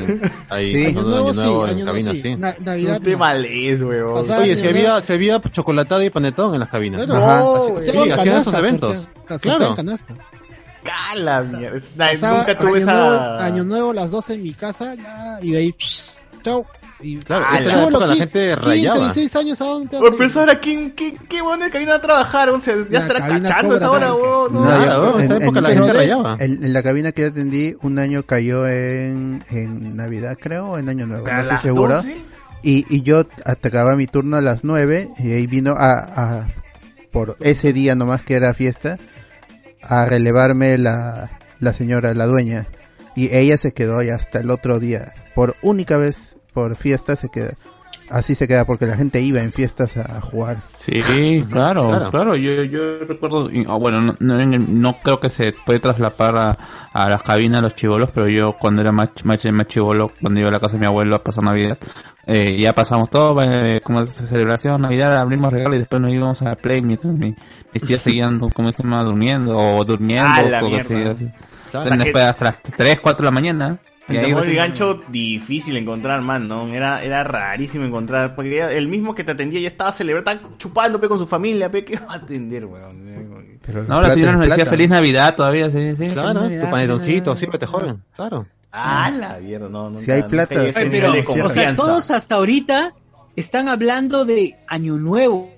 Ahí, 0.48 0.74
Sí. 0.74 0.86
Año 0.86 1.00
año 1.00 1.08
nuevo 1.10 1.34
sí, 1.34 1.40
en 1.40 1.46
año 1.46 1.84
cabina, 1.84 2.12
nuevo 2.12 2.12
sí. 2.14 2.22
sí. 2.22 2.36
Na- 2.36 2.56
Navidad. 2.60 2.92
No 2.94 3.00
te 3.00 3.10
no. 3.12 3.18
males, 3.18 3.82
weón. 3.82 4.16
O 4.16 4.24
sea, 4.24 4.38
Oye, 4.38 4.52
Año 4.52 4.60
se 4.62 4.68
había, 4.70 5.00
se 5.02 5.12
había 5.12 5.38
chocolatada 5.38 6.02
y 6.02 6.08
panetón 6.08 6.54
en 6.54 6.60
las 6.60 6.70
cabinas. 6.70 7.02
Sí, 7.02 7.06
Sorteaban 7.08 8.12
hacían 8.12 8.28
esos 8.40 8.54
canastas, 8.54 8.54
eventos. 8.54 9.08
Claro. 9.42 9.74
canasta. 9.74 10.14
Cala, 10.84 11.42
mierda. 11.42 11.76
Es- 11.76 11.96
na- 11.96 12.08
Pasaba 12.08 12.38
Nunca 12.38 12.58
tuve 12.58 12.68
año 12.68 12.76
esa. 12.78 12.92
Nuevo, 12.94 13.38
año 13.40 13.64
nuevo, 13.64 13.92
las 13.92 14.10
12 14.10 14.34
en 14.34 14.42
mi 14.42 14.54
casa, 14.54 14.94
ya, 14.94 15.38
y 15.42 15.52
de 15.52 15.58
ahí, 15.58 15.72
pss, 15.72 16.24
chau. 16.42 16.64
Y, 17.02 17.16
Claro, 17.16 17.46
Ah, 17.48 17.58
esa 17.58 17.86
era 17.86 17.98
la 17.98 18.14
gente 18.14 18.50
15, 18.50 18.56
rayaba. 18.56 18.98
16 19.00 19.36
años, 19.36 19.60
¿a 19.62 19.64
dónde 19.64 19.88
te 19.88 19.96
vas 19.96 20.02
Oye, 20.02 20.10
a 20.10 20.12
ir? 20.12 20.16
profesora, 20.18 20.60
¿quién, 20.60 20.90
qué, 20.90 21.16
qué 21.30 21.40
bueno 21.40 21.64
de 21.64 21.70
cabina 21.70 21.94
a 21.94 22.00
trabajar? 22.02 22.50
O 22.50 22.60
sea, 22.60 22.74
ya 22.90 22.98
La 23.00 23.06
estará 23.06 23.26
cachando 23.40 23.74
esa 23.76 23.90
hora, 23.90 24.12
weón. 24.14 24.52
No, 24.52 24.60
No, 24.60 24.66
Claro, 24.66 25.18
en 25.18 25.24
esa 25.24 25.36
en- 25.36 25.42
época 25.42 25.58
en- 25.60 25.62
la 25.64 25.70
gente 25.70 25.86
de- 25.86 25.92
rayaba. 25.94 26.36
En, 26.38 26.62
en 26.62 26.72
la 26.74 26.82
cabina 26.82 27.12
que 27.12 27.22
yo 27.22 27.28
atendí, 27.28 27.74
un 27.80 27.98
año 27.98 28.24
cayó 28.24 28.68
en, 28.68 29.42
en 29.50 29.96
Navidad, 29.96 30.36
creo, 30.38 30.72
o 30.72 30.78
en 30.78 30.90
Año 30.90 31.06
Nuevo, 31.06 31.24
¿Pero 31.24 31.36
a 31.38 31.42
no 31.42 31.48
estoy 31.54 31.58
seguro. 31.70 31.94
12? 31.94 32.18
Y, 32.62 32.84
y 32.94 33.00
yo 33.02 33.24
atacaba 33.46 33.96
mi 33.96 34.06
turno 34.06 34.36
a 34.36 34.42
las 34.42 34.62
9 34.62 35.08
y 35.18 35.32
ahí 35.32 35.46
vino 35.46 35.72
a, 35.78 35.92
a- 35.92 36.46
por 37.10 37.36
ese 37.40 37.72
día 37.72 37.94
nomás 37.94 38.22
que 38.24 38.34
era 38.34 38.52
fiesta, 38.52 38.98
a 39.82 40.04
relevarme 40.06 40.78
la, 40.78 41.38
la 41.58 41.72
señora, 41.72 42.14
la 42.14 42.26
dueña. 42.26 42.66
Y 43.16 43.34
ella 43.34 43.56
se 43.56 43.72
quedó 43.72 43.98
ahí 43.98 44.08
hasta 44.08 44.40
el 44.40 44.50
otro 44.50 44.78
día. 44.78 45.12
Por 45.34 45.56
única 45.62 45.96
vez, 45.96 46.36
por 46.52 46.76
fiesta 46.76 47.16
se 47.16 47.28
queda. 47.28 47.54
Así 48.10 48.34
se 48.34 48.48
queda 48.48 48.64
porque 48.64 48.86
la 48.86 48.96
gente 48.96 49.20
iba 49.20 49.38
en 49.38 49.52
fiestas 49.52 49.96
a 49.96 50.20
jugar. 50.20 50.56
Sí, 50.56 51.00
claro, 51.48 51.88
Claro. 51.88 52.10
claro. 52.10 52.36
Yo, 52.36 52.64
yo 52.64 52.98
recuerdo, 53.06 53.48
ah, 53.68 53.76
bueno, 53.76 54.00
no, 54.02 54.14
no, 54.18 54.58
no 54.58 54.98
creo 55.02 55.20
que 55.20 55.30
se 55.30 55.52
puede 55.52 55.78
traslapar 55.80 56.36
a, 56.36 56.50
a 56.92 57.08
las 57.08 57.22
cabinas 57.22 57.62
los 57.62 57.74
chivolos, 57.74 58.10
pero 58.12 58.28
yo 58.28 58.52
cuando 58.58 58.82
era 58.82 58.90
más, 58.92 59.10
más, 59.24 59.38
más 59.52 59.66
chivolo, 59.68 60.10
cuando 60.20 60.40
iba 60.40 60.48
a 60.48 60.52
la 60.52 60.58
casa 60.58 60.72
de 60.74 60.80
mi 60.80 60.86
abuelo 60.86 61.16
a 61.16 61.22
pasar 61.22 61.44
Navidad, 61.44 61.78
eh, 62.26 62.56
ya 62.60 62.72
pasamos 62.72 63.08
todo, 63.10 63.40
eh, 63.42 63.80
como 63.82 64.04
celebración, 64.06 64.82
Navidad, 64.82 65.16
abrimos 65.16 65.52
regalos 65.52 65.76
y 65.76 65.78
después 65.78 66.02
nos 66.02 66.10
íbamos 66.12 66.42
a 66.42 66.46
la 66.46 66.56
Play, 66.56 66.82
mientras 66.82 67.12
mi- 67.16 67.34
mis 67.72 67.82
tías 67.84 68.02
seguían, 68.02 68.38
como 68.54 68.72
se 68.72 68.82
llama, 68.82 69.04
durmiendo 69.04 69.56
o 69.56 69.84
durmiendo, 69.84 70.28
Ah, 70.28 70.42
la 70.42 70.62
o 70.64 70.68
mierda. 70.68 70.80
así, 70.80 70.94
así. 71.24 71.30
Claro. 71.70 71.96
Después 71.96 72.24
hasta 72.24 72.44
las 72.46 72.62
3, 72.76 72.98
4 73.00 73.24
de 73.24 73.24
la 73.26 73.30
mañana. 73.34 73.78
El 74.10 74.16
Y 74.16 74.18
Samuel 74.18 74.36
recién- 74.46 74.56
gancho 74.56 75.00
difícil 75.08 75.76
encontrar, 75.76 76.20
man, 76.22 76.48
¿no? 76.48 76.68
Era, 76.72 77.02
era 77.02 77.24
rarísimo 77.24 77.84
encontrar, 77.84 78.34
porque 78.34 78.76
el 78.76 78.88
mismo 78.88 79.14
que 79.14 79.24
te 79.24 79.32
atendía 79.32 79.60
ya 79.60 79.68
estaba 79.68 79.92
celebrando, 79.92 80.30
estaba 80.32 80.56
chupando 80.58 81.00
pe, 81.00 81.08
con 81.08 81.18
su 81.18 81.26
familia, 81.26 81.70
pe, 81.70 81.84
¿qué 81.84 81.96
va 81.98 82.14
a 82.14 82.16
atender, 82.16 82.66
weón? 82.66 83.58
Pero 83.64 83.84
No, 83.84 84.00
la 84.00 84.10
señora 84.10 84.32
nos 84.32 84.48
decía 84.48 84.66
feliz 84.66 84.88
Navidad 84.88 85.34
todavía, 85.36 85.70
sí, 85.70 85.94
sí. 85.96 86.04
Claro, 86.12 86.32
tu 86.40 86.40
Navidad, 86.40 86.70
panetoncito, 86.70 87.30
feliz 87.32 87.40
sírvete 87.40 87.66
joven, 87.66 88.02
claro. 88.16 88.46
Ah, 88.72 89.10
la 89.10 89.38
mierda, 89.38 89.68
no, 89.68 89.90
no. 89.90 90.00
Si 90.00 90.10
hay 90.10 90.22
plata. 90.22 90.54
no 90.54 90.70
pero, 90.72 91.12
de 91.12 91.24
o 91.42 91.50
sea, 91.50 91.74
todos 91.76 92.10
hasta 92.10 92.36
ahorita 92.36 92.94
están 93.36 93.68
hablando 93.68 94.24
de 94.24 94.56
Año 94.68 94.96
Nuevo, 94.96 95.50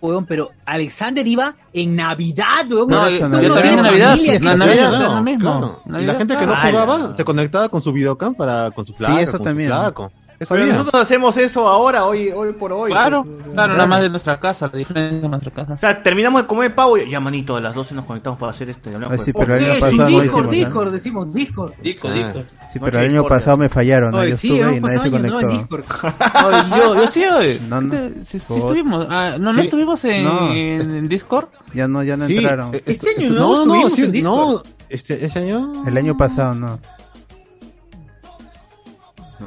weón, 0.00 0.24
pero 0.26 0.50
Alexander 0.66 1.26
iba 1.26 1.54
en 1.72 1.96
Navidad, 1.96 2.66
weón. 2.70 2.88
No, 2.88 3.06
Esto 3.06 3.18
yo- 3.24 3.28
no 3.28 3.40
yo 3.42 3.48
es 3.48 3.54
también 3.54 3.78
en 3.78 3.82
Navidad, 3.84 4.10
familia, 4.10 4.32
na- 4.40 4.50
que- 4.52 4.58
Navidad, 4.58 4.88
Claro, 4.90 5.04
es 5.06 5.12
lo 5.12 5.22
mismo. 5.22 5.80
claro. 5.84 6.00
Y 6.02 6.06
la 6.06 6.14
gente 6.14 6.36
que 6.36 6.46
no 6.46 6.56
jugaba 6.56 7.12
se 7.12 7.24
conectaba 7.24 7.68
con 7.68 7.82
su 7.82 7.92
videocam 7.92 8.34
para 8.34 8.70
con 8.70 8.86
su 8.86 8.94
flaca, 8.94 9.20
eso 9.20 9.32
con 9.32 9.42
también. 9.42 9.68
su 9.70 9.74
flaco. 9.76 10.12
Pero 10.48 10.64
vida. 10.64 10.72
nosotros 10.78 11.02
hacemos 11.02 11.36
eso 11.36 11.68
ahora, 11.68 12.06
hoy, 12.06 12.30
hoy 12.30 12.52
por 12.54 12.72
hoy. 12.72 12.90
Claro, 12.90 13.24
pues, 13.24 13.46
claro, 13.52 13.74
nada 13.74 13.86
más 13.86 14.00
de 14.00 14.08
nuestra 14.08 14.40
casa, 14.40 14.70
la 14.72 14.78
diferencia 14.78 15.20
de 15.20 15.28
nuestra 15.28 15.52
casa. 15.52 15.74
O 15.74 15.78
sea, 15.78 16.02
terminamos 16.02 16.40
de 16.42 16.46
comer 16.48 16.74
pavo 16.74 16.96
y 16.96 17.10
ya, 17.10 17.20
manito, 17.20 17.56
a 17.56 17.60
las 17.60 17.74
12 17.74 17.94
nos 17.94 18.06
conectamos 18.06 18.38
para 18.38 18.50
hacer 18.50 18.70
este. 18.70 18.88
hablamos 18.94 19.12
Ah, 19.14 19.16
de 19.18 19.24
sí, 19.24 19.32
pero 19.34 19.54
el 19.54 19.64
año 19.64 19.80
pasado 19.80 19.96
no 20.10 20.20
Discord, 20.20 20.44
¿no? 20.46 20.50
Discord, 20.50 20.92
decimos 20.92 21.34
Discord. 21.34 21.72
Disco, 21.82 22.08
Ah. 22.08 22.14
disco. 22.14 22.42
Sí, 22.72 22.78
pero 22.78 22.98
el 22.98 23.04
año 23.04 23.12
Discord. 23.20 23.28
pasado 23.28 23.56
me 23.58 23.68
fallaron, 23.68 24.12
¿no? 24.12 24.24
Yo 24.24 24.36
sí, 24.36 24.48
estuve 24.58 24.76
y 24.76 24.80
nadie 24.80 24.98
se 24.98 25.02
año 25.04 25.10
conectó. 25.10 25.48
Discord. 25.48 25.84
Oye, 26.46 26.58
yo, 26.78 26.94
yo 26.94 27.06
sí, 27.06 27.24
oye. 27.24 27.60
No, 27.68 27.80
no. 27.82 27.94
Sí, 28.24 28.38
sí 28.38 28.54
estuvimos. 28.54 29.06
Ah, 29.10 29.36
no, 29.38 29.52
no 29.52 29.60
estuvimos 29.60 30.02
en, 30.06 30.24
No. 30.24 30.52
en, 30.52 30.80
en 30.94 31.08
Discord. 31.08 31.48
Ya 31.74 31.86
no, 31.86 32.02
ya 32.02 32.16
no 32.16 32.24
Sí, 32.26 32.38
entraron. 32.38 32.74
eh, 32.74 32.78
Este 32.86 32.92
esto- 32.92 33.06
año 33.18 33.26
esto- 33.28 33.34
no, 33.34 33.48
no, 33.66 33.74
estuvimos 33.74 33.92
sí, 33.92 34.02
en 34.04 34.12
Discord. 34.12 34.36
no, 34.54 34.62
este, 34.88 35.24
ese 35.26 35.38
año. 35.40 35.84
El 35.86 35.96
año 35.98 36.16
pasado 36.16 36.54
no. 36.54 36.78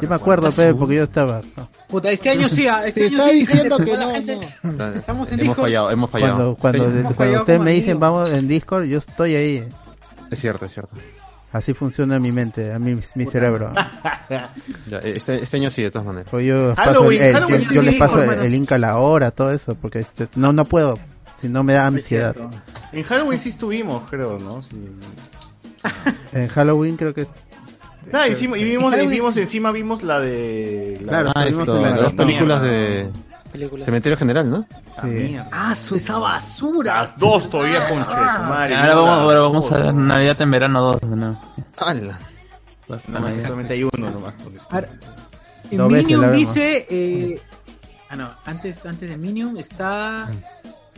Yo 0.02 0.10
me 0.10 0.16
acuerdo, 0.16 0.50
¿Estás 0.50 0.56
pe, 0.64 0.68
seguro? 0.70 0.80
porque 0.80 0.96
yo 0.96 1.04
estaba. 1.04 1.42
Puta, 1.88 2.12
este 2.12 2.30
año 2.30 2.48
sí, 2.50 2.68
ah, 2.68 2.86
este 2.86 3.06
año 3.08 3.18
está 3.18 3.30
sí, 3.30 3.36
diciendo 3.40 3.78
que 3.78 3.98
no, 3.98 4.12
gente- 4.12 4.40
no. 4.64 4.86
Estamos 4.94 5.28
en 5.32 5.40
Hemos 5.40 5.48
Discord. 5.50 5.62
fallado, 5.66 5.92
hemos 5.92 6.10
fallado. 6.10 6.56
Cuando, 6.56 6.56
cuando, 6.56 6.86
Sí, 6.86 6.92
de- 6.94 7.00
hemos 7.02 7.14
cuando 7.14 7.18
fallado 7.26 7.44
ustedes 7.44 7.60
me 7.60 7.72
dicen 7.72 8.00
vamos 8.00 8.32
en 8.32 8.48
Discord, 8.48 8.86
yo 8.86 8.98
estoy 9.00 9.36
ahí. 9.36 9.68
Es 10.32 10.40
cierto, 10.40 10.66
es 10.66 10.74
cierto. 10.74 10.96
Así 11.52 11.76
funciona 11.76 12.20
mi 12.20 12.32
mente, 12.32 12.74
a 12.74 12.80
mí, 12.80 12.98
mi 13.16 13.26
cerebro. 13.26 13.72
Ya, 14.88 14.98
este, 15.04 15.44
este 15.44 15.58
año 15.58 15.70
sí, 15.70 15.84
de 15.84 15.92
todas 15.92 16.08
maneras. 16.08 16.28
Pues 16.32 16.46
yo, 16.46 16.74
paso 16.76 16.92
Halloween, 16.94 17.22
el- 17.22 17.28
el- 17.28 17.34
Halloween 17.36 17.62
yo, 17.70 17.82
sí 17.84 17.90
les 17.92 17.96
paso 18.00 18.24
el, 18.24 18.30
el 18.46 18.52
link 18.52 18.72
a 18.72 18.78
la 18.80 18.98
hora, 18.98 19.30
todo 19.32 19.52
eso, 19.52 19.76
porque 19.76 20.00
este, 20.00 20.28
no 20.36 20.52
no 20.54 20.66
puedo, 20.66 20.98
si 21.40 21.50
no 21.50 21.64
me 21.64 21.74
da 21.74 21.86
ansiedad. 21.86 22.36
En 22.92 23.04
Halloween 23.04 23.40
sí 23.40 23.50
estuvimos, 23.50 24.10
creo, 24.10 24.40
¿no? 24.40 24.62
Sí. 24.64 24.72
En 26.32 26.48
Halloween 26.48 26.98
creo 26.98 27.14
que 27.14 27.28
Nada, 28.12 28.28
hicimos, 28.28 28.58
y 28.58 28.64
vimos, 28.64 28.92
y 28.94 28.96
Halloween- 28.98 29.10
vimos 29.10 29.38
encima 29.38 29.72
vimos 29.72 30.04
la 30.04 30.20
de. 30.20 31.00
La 31.02 31.08
Claro, 31.10 31.32
Ah, 31.36 31.46
esto, 31.46 31.82
la- 31.82 31.96
las 31.96 32.14
películas 32.14 32.62
de 32.62 33.10
Películas. 33.52 33.86
Cementerio 33.86 34.18
General, 34.18 34.50
¿no? 34.50 34.66
sí. 35.02 35.38
Ah, 35.52 35.76
su 35.76 35.96
esa 35.96 36.18
basura. 36.18 37.02
Las 37.02 37.20
dos 37.20 37.50
todavía, 37.52 37.88
su 37.88 37.94
madre. 37.96 38.76
Ahora 38.76 38.96
vamos, 38.96 39.20
ahora 39.20 39.40
vamos 39.42 39.72
a 39.72 39.78
ver 39.78 39.94
Navidad 39.94 40.42
en 40.42 40.52
verano 40.52 40.82
2. 40.82 41.04
¿no? 41.04 41.42
¡Hala! 41.78 42.20
Nada 43.08 43.20
más, 43.20 43.36
solamente 43.36 43.74
hay 43.74 43.84
uno 43.84 44.10
nomás. 44.10 44.34
Veces 45.72 46.08
Minion 46.08 46.32
dice. 46.32 46.86
Eh, 46.90 47.42
ah, 48.10 48.16
no, 48.16 48.30
antes, 48.46 48.86
antes 48.86 49.10
de 49.10 49.18
Minion 49.18 49.58
está. 49.58 50.24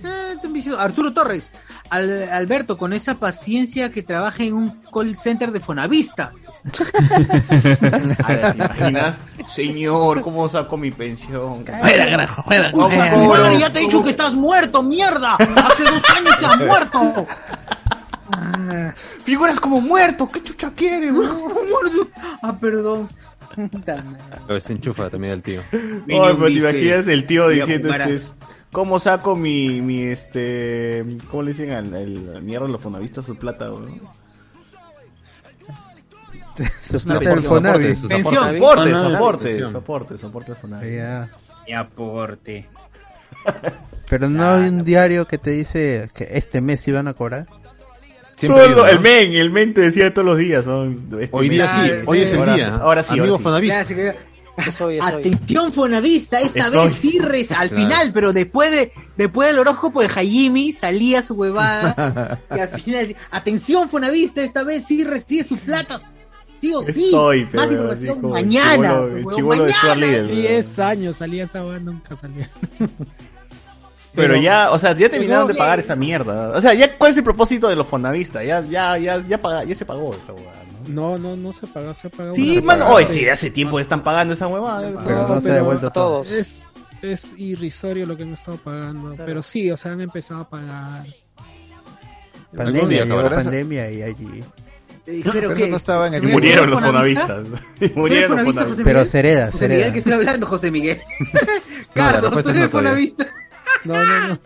Ah, 0.03 0.32
está 0.34 0.48
ambicioso. 0.48 0.80
Arturo 0.80 1.14
Torres. 1.14 1.51
Al- 1.90 2.30
Alberto, 2.30 2.77
con 2.77 2.93
esa 2.93 3.16
paciencia 3.16 3.92
que 3.92 4.01
trabaja 4.03 4.43
en 4.43 4.53
un 4.53 4.82
call 4.93 5.16
center 5.16 5.51
de 5.51 5.59
Fonavista. 5.59 6.32
¿Te 6.71 8.55
imaginas? 8.55 9.19
Señor, 9.47 10.21
¿cómo 10.21 10.49
saco 10.49 10.77
mi 10.77 10.91
pensión? 10.91 11.65
Fuera, 11.65 12.09
carajo, 12.09 12.43
fuera. 12.43 12.71
Madre, 12.71 13.59
ya 13.59 13.71
te 13.71 13.79
he 13.79 13.81
dicho 13.83 14.03
que 14.03 14.11
estás 14.11 14.33
muerto, 14.35 14.81
mierda. 14.83 15.35
Hace 15.35 15.83
dos 15.83 16.03
años 16.15 16.35
que 16.37 16.45
has 16.45 16.59
muerto. 16.59 17.27
Figuras 19.23 19.59
como 19.59 19.81
muertos, 19.81 20.29
¿qué 20.29 20.41
chucha 20.41 20.71
quieres? 20.75 21.11
Muerto. 21.13 22.09
Ah, 22.41 22.55
perdón. 22.59 23.07
Pero 24.47 24.59
se 24.59 24.73
enchufa 24.73 25.09
también 25.09 25.33
el 25.33 25.43
tío. 25.43 25.61
Ay, 25.71 25.99
pero 26.07 26.35
te 26.35 26.49
dice, 26.49 26.69
imaginas 26.69 27.07
el 27.07 27.25
tío 27.25 27.49
diciendo 27.49 27.93
este, 27.93 28.15
es, 28.15 28.33
¿Cómo 28.71 28.99
saco 28.99 29.35
mi, 29.35 29.81
mi 29.81 30.01
este, 30.01 31.05
cómo 31.29 31.43
le 31.43 31.51
dicen 31.51 31.71
al, 31.71 31.93
al 31.93 32.41
mierda 32.41 32.65
a 32.65 32.69
los 32.69 32.81
fonavistas 32.81 33.25
su 33.25 33.37
plata, 33.37 33.71
weón? 33.71 34.01
Una 37.06 37.19
plata 37.19 37.35
del 37.35 37.43
Fonavi. 37.43 37.95
sus 37.95 38.11
aportes. 38.11 38.59
Soporte, 38.59 38.92
soporte, 38.92 39.59
soporte, 39.69 40.17
soporte 40.17 40.56
Fonavi. 40.56 40.95
Ya. 40.95 41.30
Mi 41.67 41.74
aporte. 41.74 42.67
Pero 44.09 44.30
no 44.30 44.48
hay 44.48 44.69
un 44.69 44.84
diario 44.84 45.27
que 45.27 45.38
te 45.38 45.51
dice 45.51 46.09
que 46.14 46.27
este 46.34 46.61
mes 46.61 46.88
iban 46.88 47.08
a 47.08 47.14
cobrar. 47.14 47.48
Todo 48.40 48.85
el 48.88 49.00
men, 49.00 49.34
el 49.34 49.50
men 49.51 49.74
te 49.74 49.82
decía 49.82 50.14
todos 50.14 50.25
los 50.25 50.38
días. 50.38 50.66
este 50.67 51.30
Hoy 51.32 51.50
día 51.50 51.67
sí, 51.67 51.92
hoy 52.06 52.19
es 52.22 52.34
el 52.34 52.40
Ahora- 52.40 52.56
día. 52.56 52.75
Ahora 52.75 53.03
sí, 53.03 53.17
Amigo. 53.19 53.40
Fonavista. 53.40 53.85
Atención 55.01 55.74
Fonavista, 55.74 56.40
esta 56.40 56.66
Es 56.67 56.72
vez 56.74 56.93
sí 56.93 57.19
res- 57.19 57.51
al 57.51 57.69
Claro. 57.69 57.84
final, 57.84 58.11
pero 58.14 58.32
después 58.34 58.72
de 58.72 58.92
después 59.17 59.50
del 59.50 59.59
horóscopo 59.59 60.01
de 60.01 60.08
Jaime 60.09 60.72
salía 60.72 61.22
su 61.22 61.34
huevada 61.34 62.40
y 62.56 62.59
al 62.59 62.69
final 62.69 63.01
decía, 63.01 63.17
atención 63.32 63.90
Fonavista, 63.90 64.42
esta 64.42 64.64
vez 64.64 64.85
sí 64.85 65.03
recibes 65.03 65.48
tus 65.48 65.59
platas. 65.59 66.11
Sí 66.91 67.11
o 67.13 67.31
sí. 67.31 67.47
pero 67.51 67.63
Más 67.63 67.71
información 67.71 68.21
como 68.21 68.37
el 68.37 68.45
mañana. 68.45 68.75
chibolo- 68.75 69.07
el 69.07 69.15
huevón, 69.15 69.33
chibolo 69.35 69.63
de 69.65 69.71
Stuart 69.73 69.99
mañana. 69.99 70.17
Little. 70.23 70.41
10 70.41 70.79
años 70.79 71.17
salía 71.17 71.43
esa 71.43 71.65
weá, 71.65 71.79
nunca 71.79 72.15
salía. 72.15 72.49
Pero, 74.15 74.33
Pero- 74.33 74.41
ya, 74.41 74.71
o 74.71 74.79
sea, 74.79 74.97
ya 74.97 75.09
terminaron 75.09 75.47
de 75.47 75.53
Pero- 75.53 75.63
pagar 75.63 75.79
esa 75.79 75.95
mierda. 75.95 76.51
O 76.57 76.61
sea, 76.61 76.73
ya, 76.73 76.97
¿cuál 76.97 77.11
es 77.11 77.17
el 77.17 77.23
propósito 77.23 77.67
de 77.67 77.75
los 77.75 77.85
fondavistas? 77.85 78.45
Ya, 78.45 78.61
ya, 78.61 78.97
ya, 78.97 79.21
ya, 79.27 79.41
paga- 79.41 79.65
ya 79.65 79.75
se 79.75 79.85
pagó 79.85 80.13
esa 80.15 80.31
huevada. 80.31 80.63
No, 80.87 81.17
no, 81.17 81.35
no 81.35 81.51
se 81.51 81.67
pagó, 81.67 81.93
se 81.93 82.09
pagó. 82.09 82.33
Sí, 82.35 82.61
mano, 82.61 82.87
hoy 82.87 83.05
sí, 83.09 83.27
hace 83.27 83.49
tiempo 83.51 83.75
que 83.75 83.81
están 83.81 84.03
pagando 84.03 84.33
esa 84.33 84.47
huevada. 84.47 84.93
Pero 85.05 85.27
no 85.27 85.41
se 85.41 85.51
ha 85.51 85.55
devuelto 85.55 85.89
todo. 85.91 86.21
Es, 86.21 86.65
es 87.01 87.33
irrisorio 87.37 88.05
lo 88.05 88.15
que 88.15 88.23
han 88.23 88.33
estado 88.33 88.55
pagando. 88.57 89.15
Pero 89.25 89.41
sí, 89.43 89.69
o 89.71 89.75
sea, 89.77 89.91
han 89.93 90.01
empezado 90.01 90.41
a 90.41 90.49
pagar. 90.49 91.05
Pandemia, 92.55 93.03
llegó 93.03 93.29
pandemia 93.29 93.91
y 93.91 94.01
allí. 94.01 94.43
Pero 95.06 95.32
Pero 95.34 95.53
¿qué? 95.53 95.61
eso 95.64 95.72
no 95.72 95.77
estaba 95.77 96.08
en 96.08 96.32
murieron 96.32 96.69
los 96.69 96.82
fonavistas. 96.82 97.45
Murieron 97.95 98.38
los 98.43 98.56
fonavista, 98.56 98.61
fonavistas. 98.84 98.85
Pero 98.85 99.19
hereda, 99.19 99.51
José 99.51 99.67
Miguel, 99.69 99.92
que 99.92 99.98
estoy 100.00 100.14
hablando, 100.14 100.45
José 100.48 100.72
Miguel. 100.72 101.01
Carlos, 101.93 102.43
tú 102.43 102.50
eres 102.50 102.69
fonavista. 102.69 103.27
No, 103.84 103.93
no, 103.93 104.27
no. 104.30 104.40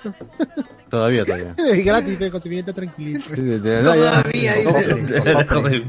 Todavía, 0.90 1.24
todavía. 1.24 1.56
Es 1.58 1.86
gratis, 1.86 2.18
José 2.32 2.50
Miguel 2.50 2.66
está 2.68 2.74
tranquilito. 2.74 3.26
Todavía, 3.84 4.24
dice. 4.56 5.84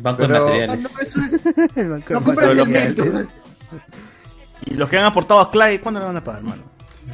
Banco 0.00 0.22
de 0.22 0.28
materiales. 0.28 0.80
No, 0.82 0.88
eso 1.00 1.20
es- 1.20 1.76
El 1.76 1.88
banco 1.88 2.14
no 2.14 2.20
de 2.20 2.24
compras. 2.56 3.28
Y 4.66 4.74
los 4.74 4.88
que 4.88 4.98
han 4.98 5.04
aportado 5.04 5.40
a 5.40 5.50
Clay, 5.50 5.78
¿cuándo 5.78 6.00
le 6.00 6.06
van 6.06 6.16
a 6.18 6.24
pagar, 6.24 6.42
mano? 6.42 6.62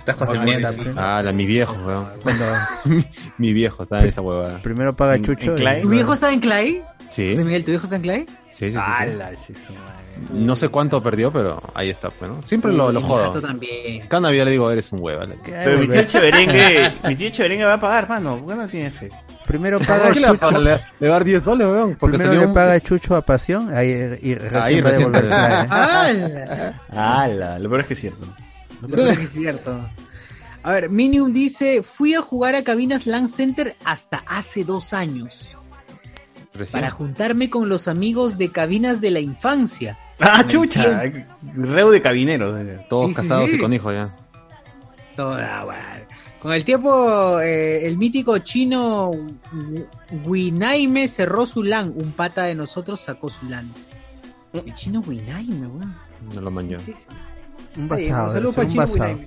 Estás 0.07 0.16
José 0.28 0.39
Miguel. 0.39 0.66
Ah, 0.99 1.23
la, 1.24 1.33
mi 1.33 1.47
viejo, 1.47 1.74
weón. 1.86 2.07
Cuando 2.23 2.44
mi 3.39 3.52
viejo 3.52 3.84
está 3.84 4.02
en 4.02 4.08
esa 4.08 4.20
huevada. 4.20 4.60
primero 4.62 4.94
paga 4.94 5.18
Chucho. 5.20 5.52
en 5.52 5.58
y- 5.58 5.60
Clay. 5.60 5.83
¿Tu 5.83 5.89
viejo 5.89 6.12
está 6.15 6.31
en 6.33 6.41
Clay? 6.41 6.83
Sí, 7.10 7.31
José 7.31 7.44
Miguel, 7.44 7.65
¿tu 7.65 7.70
viejo 7.70 7.84
está 7.84 7.97
en 7.97 8.02
Clay? 8.02 8.26
sí, 8.50 8.66
sí, 8.66 8.73
sí. 8.73 8.78
Ala, 8.78 9.31
sí, 9.36 9.52
madre. 9.70 10.05
No 10.33 10.55
sé 10.57 10.68
cuánto 10.68 11.02
perdió, 11.02 11.33
pero 11.33 11.60
ahí 11.74 11.91
está, 11.91 12.10
pues, 12.10 12.31
¿no? 12.31 12.42
Siempre 12.42 12.73
lo, 12.73 12.92
lo 12.92 13.00
jodo. 13.02 13.41
también. 13.41 14.07
Cada 14.08 14.23
Navidad 14.23 14.44
le 14.47 14.50
digo, 14.52 14.70
eres 14.70 14.92
un 14.92 15.00
hueva. 15.00 15.26
Pero 15.44 15.78
mi 15.78 15.89
tío 15.89 16.02
Cheverengue, 16.05 16.92
mi 17.08 17.16
tío 17.16 17.31
Cheverengue 17.31 17.65
va 17.65 17.74
a 17.74 17.81
pagar, 17.81 18.08
mano. 18.08 18.39
¿Por 18.39 18.49
qué 18.49 18.55
no 18.55 18.68
tiene 18.68 18.91
fe? 18.91 19.10
Primero 19.47 19.78
paga 19.81 20.10
¿Qué 20.12 20.20
le 20.20 20.26
va 20.26 20.33
a 20.33 20.34
Chucho. 20.34 20.47
pagar? 20.47 20.62
Le, 21.00 21.08
va 21.08 21.15
a 21.15 21.18
dar 21.18 21.24
10 21.24 21.42
soles, 21.42 21.66
weón. 21.66 21.97
Porque 21.99 22.18
Primero 22.18 22.41
le 22.41 22.47
un- 22.47 22.55
paga 22.55 22.78
Chucho 22.81 23.16
a 23.16 23.23
Pasión. 23.23 23.74
Ahí, 23.74 23.89
y 24.23 24.34
recién 24.34 24.62
Ahí 24.62 24.81
va 24.81 24.89
a 24.91 24.92
devolver 24.92 25.24
Clay. 25.26 25.66
¡Hala! 25.70 26.83
Ala, 26.91 27.58
lo 27.58 27.68
peor 27.68 27.81
es 27.83 27.86
que 27.86 27.94
es 27.94 28.00
cierto. 28.00 28.26
Peor 28.81 29.19
es 29.20 29.31
cierto. 29.31 29.89
A 30.62 30.73
ver, 30.73 30.89
Minium 30.91 31.33
dice, 31.33 31.83
fui 31.83 32.15
a 32.15 32.23
jugar 32.23 32.55
a 32.55 32.65
cabinas 32.65 33.07
LAN 33.07 33.28
Center 33.28 33.77
hasta 33.85 34.23
hace 34.27 34.65
dos 34.65 34.93
años. 34.94 35.51
Recién. 36.55 36.73
Para 36.81 36.91
juntarme 36.91 37.51
con 37.51 37.69
los 37.69 37.89
amigos 37.89 38.39
de 38.39 38.51
cabinas 38.51 39.01
de 39.01 39.11
la 39.11 39.20
infancia. 39.20 39.99
Ah, 40.20 40.47
chucha. 40.47 41.03
Reu 41.55 41.91
de 41.91 42.01
cabineros. 42.01 42.57
eh. 42.61 42.86
Todos 42.89 43.09
Sí, 43.09 43.15
casados 43.15 43.51
sí. 43.51 43.57
y 43.57 43.59
con 43.59 43.73
hijos 43.73 43.93
ya. 43.93 44.17
Toda, 45.17 45.65
bueno. 45.65 45.81
Con 46.41 46.53
el 46.53 46.65
tiempo, 46.65 47.41
eh, 47.41 47.86
el 47.86 47.97
mítico 47.97 48.39
chino 48.39 49.11
Winaime 50.25 51.09
cerró 51.09 51.47
su 51.47 51.62
LAN. 51.62 51.93
Un 51.97 52.12
pata 52.12 52.44
de 52.44 52.55
nosotros 52.55 53.01
sacó 53.01 53.28
su 53.28 53.47
LAN. 53.49 53.70
El 54.53 54.73
chino 54.75 55.01
Winaime, 55.01 55.67
weón. 55.67 55.94
No 56.35 56.41
lo. 56.41 56.77
Sí, 56.78 56.93
sí. 56.93 57.07
Un 57.77 57.89
basado, 57.89 58.28
un 58.28 58.35
debe 58.35 58.35
saludo 58.35 58.53
para 58.53 58.62
un 58.67 58.70
Chino 58.73 58.86
basado. 58.86 59.19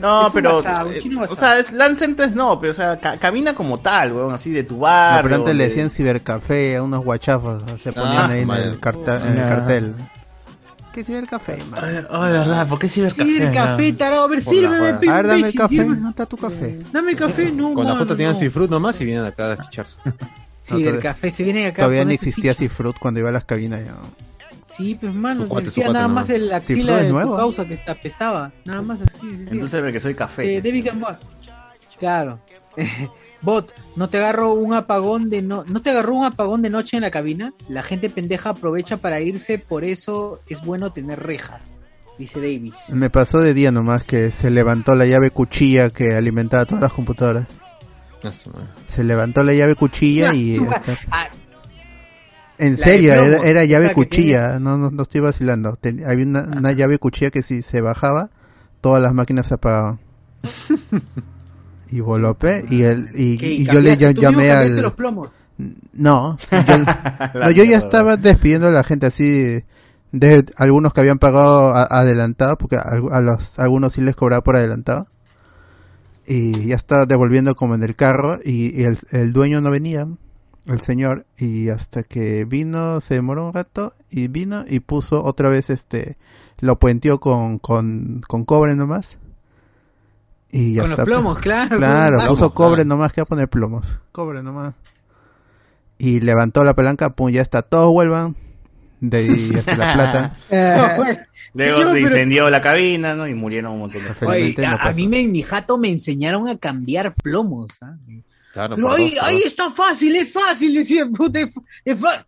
No, 0.00 0.20
Es 0.20 0.26
un 0.28 0.32
pero. 0.34 0.54
basado, 0.56 0.88
un 0.88 0.94
eh, 0.94 1.26
o 1.28 1.36
sea, 1.36 1.58
es 1.58 1.72
Land 1.72 1.96
Centers 1.98 2.34
no, 2.34 2.60
pero 2.60 2.70
o 2.70 2.74
sea, 2.74 3.00
ca- 3.00 3.16
camina 3.16 3.54
como 3.54 3.78
tal, 3.78 4.12
weón, 4.12 4.32
así 4.32 4.50
de 4.50 4.62
tu 4.62 4.78
bar. 4.78 5.16
No, 5.16 5.22
pero 5.24 5.34
antes 5.36 5.54
le 5.56 5.68
decían 5.68 5.90
cibercafé 5.90 6.76
a 6.76 6.82
unos 6.82 7.02
guachafos. 7.04 7.64
Se 7.82 7.92
ponían 7.92 8.12
Ah, 8.24 8.28
ahí 8.28 8.42
en 8.42 8.50
el, 8.50 8.78
carta- 8.80 9.20
en 9.28 9.38
el 9.38 9.48
cartel. 9.48 9.94
¿Qué 10.92 11.04
cibercafé, 11.04 11.58
man? 11.70 11.80
Ay, 11.82 11.96
ay, 12.10 12.32
verdad, 12.32 12.66
¿por 12.68 12.78
qué 12.78 12.88
cibercafé? 12.88 13.24
Sí, 13.24 13.42
el 13.42 13.52
café, 13.52 13.92
tarado. 13.92 14.24
A 14.24 14.28
ver, 14.28 14.42
sírveme, 14.42 14.88
A 14.88 14.92
ver, 15.16 15.26
dame 15.26 15.46
el 15.48 15.54
café. 15.54 15.84
¿Dónde 15.84 16.10
está 16.10 16.26
tu 16.26 16.36
café? 16.36 16.78
Dame 16.92 17.14
café, 17.16 17.50
no, 17.52 17.74
Con 17.74 17.84
la 17.86 17.94
J 17.96 18.06
tenían. 18.06 18.34
Cifrut 18.36 18.70
nomás 18.70 19.00
y 19.00 19.04
vienen 19.04 19.24
acá 19.24 19.52
a 19.52 19.56
chicharse. 19.64 19.96
Sí, 20.62 20.74
No, 20.74 20.78
el 20.78 20.84
todavía- 20.84 21.02
café 21.02 21.30
se 21.30 21.42
viene 21.44 21.66
acá. 21.66 21.76
Todavía 21.82 22.04
no 22.04 22.10
su 22.10 22.14
existía. 22.14 22.54
Cifrut 22.54 22.96
cuando 22.98 23.20
iba 23.20 23.28
a 23.30 23.32
las 23.32 23.44
cabinas. 23.44 23.80
Ya. 23.84 23.94
Sí, 24.78 24.94
pues 24.94 25.12
mano, 25.12 25.42
decía 25.46 25.86
cuate, 25.86 25.92
nada 25.92 26.06
no. 26.06 26.14
más 26.14 26.30
el 26.30 26.52
axila 26.52 26.98
de 26.98 27.06
tu 27.06 27.12
nuevo. 27.12 27.36
causa 27.36 27.66
que 27.66 27.74
está 27.74 27.92
apestaba. 27.92 28.52
Nada 28.64 28.80
más 28.80 29.00
así. 29.00 29.26
decía. 29.26 29.48
Entonces 29.50 29.82
ve 29.82 29.92
que 29.92 29.98
soy 29.98 30.14
café. 30.14 30.56
Eh, 30.56 30.62
David 30.62 30.86
Gamboa. 30.86 31.18
Claro. 31.98 32.38
Bot, 33.42 33.72
¿no 33.96 34.08
te 34.08 34.18
agarró 34.18 34.52
un 34.52 34.74
apagón 34.74 35.30
de 35.30 35.42
no, 35.42 35.64
no 35.66 35.82
te 35.82 35.90
agarró 35.90 36.14
un 36.14 36.24
apagón 36.24 36.62
de 36.62 36.70
noche 36.70 36.96
en 36.96 37.02
la 37.02 37.10
cabina? 37.10 37.54
La 37.68 37.82
gente 37.82 38.08
pendeja 38.08 38.50
aprovecha 38.50 38.98
para 38.98 39.20
irse, 39.20 39.58
por 39.58 39.82
eso 39.82 40.38
es 40.48 40.62
bueno 40.62 40.92
tener 40.92 41.20
reja, 41.20 41.60
dice 42.16 42.40
Davis. 42.40 42.76
Me 42.88 43.10
pasó 43.10 43.40
de 43.40 43.54
día 43.54 43.72
nomás 43.72 44.04
que 44.04 44.30
se 44.30 44.50
levantó 44.50 44.94
la 44.94 45.06
llave 45.06 45.30
cuchilla 45.32 45.90
que 45.90 46.14
alimentaba 46.14 46.66
todas 46.66 46.82
las 46.82 46.92
computadoras. 46.92 47.48
Se 48.86 49.02
levantó 49.02 49.42
la 49.42 49.54
llave 49.54 49.74
cuchilla 49.74 50.34
y... 50.34 50.56
Ah, 51.10 51.28
En 52.58 52.72
La 52.72 52.78
serio, 52.78 53.12
era, 53.14 53.38
era 53.38 53.64
llave 53.64 53.92
cuchilla, 53.94 54.58
no, 54.58 54.76
no, 54.78 54.90
no 54.90 55.02
estoy 55.04 55.20
vacilando. 55.20 55.76
Ten- 55.76 56.04
había 56.04 56.26
una, 56.26 56.42
una 56.42 56.72
llave 56.72 56.98
cuchilla 56.98 57.30
que 57.30 57.42
si 57.42 57.62
se 57.62 57.80
bajaba, 57.80 58.30
todas 58.80 59.00
las 59.00 59.14
máquinas 59.14 59.46
se 59.46 59.54
apagaban. 59.54 60.00
y 61.90 62.00
voló 62.00 62.34
pe, 62.36 62.64
y, 62.68 62.82
el, 62.82 63.10
y, 63.14 63.64
yo 63.64 63.80
le 63.80 63.96
¿Cambiaste? 63.96 64.04
llam- 64.06 64.14
¿Tú 64.14 64.20
llamé 64.20 64.50
al... 64.50 64.76
los 64.82 64.92
plomos? 64.94 65.30
No, 65.92 66.38
yo, 66.50 66.78
no, 67.40 67.50
yo 67.50 67.64
ya 67.64 67.78
estaba 67.78 68.16
despidiendo 68.16 68.68
a 68.68 68.72
la 68.72 68.84
gente 68.84 69.06
así, 69.06 69.62
de 70.12 70.44
algunos 70.56 70.92
que 70.92 71.00
habían 71.00 71.18
pagado 71.18 71.74
a- 71.74 71.84
adelantado, 71.84 72.56
porque 72.58 72.76
a, 72.76 72.82
a 72.82 73.20
los, 73.20 73.58
a 73.58 73.62
algunos 73.64 73.92
sí 73.94 74.00
les 74.00 74.14
cobraba 74.16 74.42
por 74.42 74.56
adelantado. 74.56 75.06
Y 76.26 76.66
ya 76.68 76.76
estaba 76.76 77.06
devolviendo 77.06 77.54
como 77.56 77.74
en 77.74 77.82
el 77.82 77.96
carro 77.96 78.38
y, 78.44 78.78
y 78.80 78.84
el, 78.84 78.98
el 79.12 79.32
dueño 79.32 79.60
no 79.62 79.70
venía, 79.70 80.06
el 80.68 80.80
señor, 80.80 81.26
y 81.38 81.68
hasta 81.70 82.02
que 82.02 82.44
vino, 82.44 83.00
se 83.00 83.14
demoró 83.14 83.46
un 83.46 83.52
rato 83.54 83.94
y 84.10 84.28
vino 84.28 84.64
y 84.68 84.80
puso 84.80 85.24
otra 85.24 85.48
vez 85.48 85.70
este, 85.70 86.16
lo 86.60 86.78
puenteó 86.78 87.20
con, 87.20 87.58
con, 87.58 88.22
con 88.26 88.44
cobre 88.44 88.74
nomás. 88.76 89.16
Y 90.50 90.74
ya 90.74 90.82
Con 90.82 90.90
los 90.90 90.98
está. 90.98 91.04
pues. 91.04 91.14
plomos, 91.14 91.38
claro, 91.40 91.76
Claro, 91.78 92.16
los 92.16 92.28
puso 92.28 92.54
cobre 92.54 92.76
claro. 92.76 92.88
nomás, 92.88 93.12
que 93.12 93.20
va 93.20 93.24
a 93.24 93.26
poner 93.26 93.48
plomos. 93.48 93.86
Cobre 94.12 94.42
nomás. 94.42 94.74
Y 95.98 96.20
levantó 96.20 96.64
la 96.64 96.74
palanca, 96.74 97.10
pum, 97.10 97.30
ya 97.30 97.42
está, 97.42 97.62
todos 97.62 97.88
vuelvan. 97.88 98.36
De 99.00 99.18
ahí 99.18 99.52
hasta 99.56 99.76
la 99.76 99.92
plata. 99.94 100.36
Luego 101.54 101.78
No, 101.80 101.86
se 101.86 101.92
pero- 101.92 101.98
incendió 102.06 102.50
la 102.50 102.60
cabina, 102.60 103.14
¿no? 103.14 103.26
Y 103.28 103.34
murieron 103.34 103.72
un 103.72 103.78
montón 103.80 104.02
de 104.02 104.08
Oye, 104.08 104.14
Felizmente 104.54 104.66
no 104.68 104.76
a, 104.80 104.92
mí 104.92 105.06
me, 105.06 105.20
en 105.20 105.32
mi 105.32 105.42
jato 105.42 105.78
me 105.78 105.88
enseñaron 105.88 106.48
a 106.48 106.58
cambiar 106.58 107.14
plomos. 107.14 107.70
¿ah? 107.82 107.96
Claro, 108.52 108.76
Pero 108.76 108.92
ahí, 108.92 109.10
dos, 109.10 109.18
ahí 109.22 109.42
está 109.44 109.70
fácil, 109.70 110.16
es 110.16 110.32
fácil, 110.32 110.74
decía, 110.74 111.06
puta, 111.06 111.40
es, 111.40 111.54
es 111.84 111.98
fácil. 111.98 112.24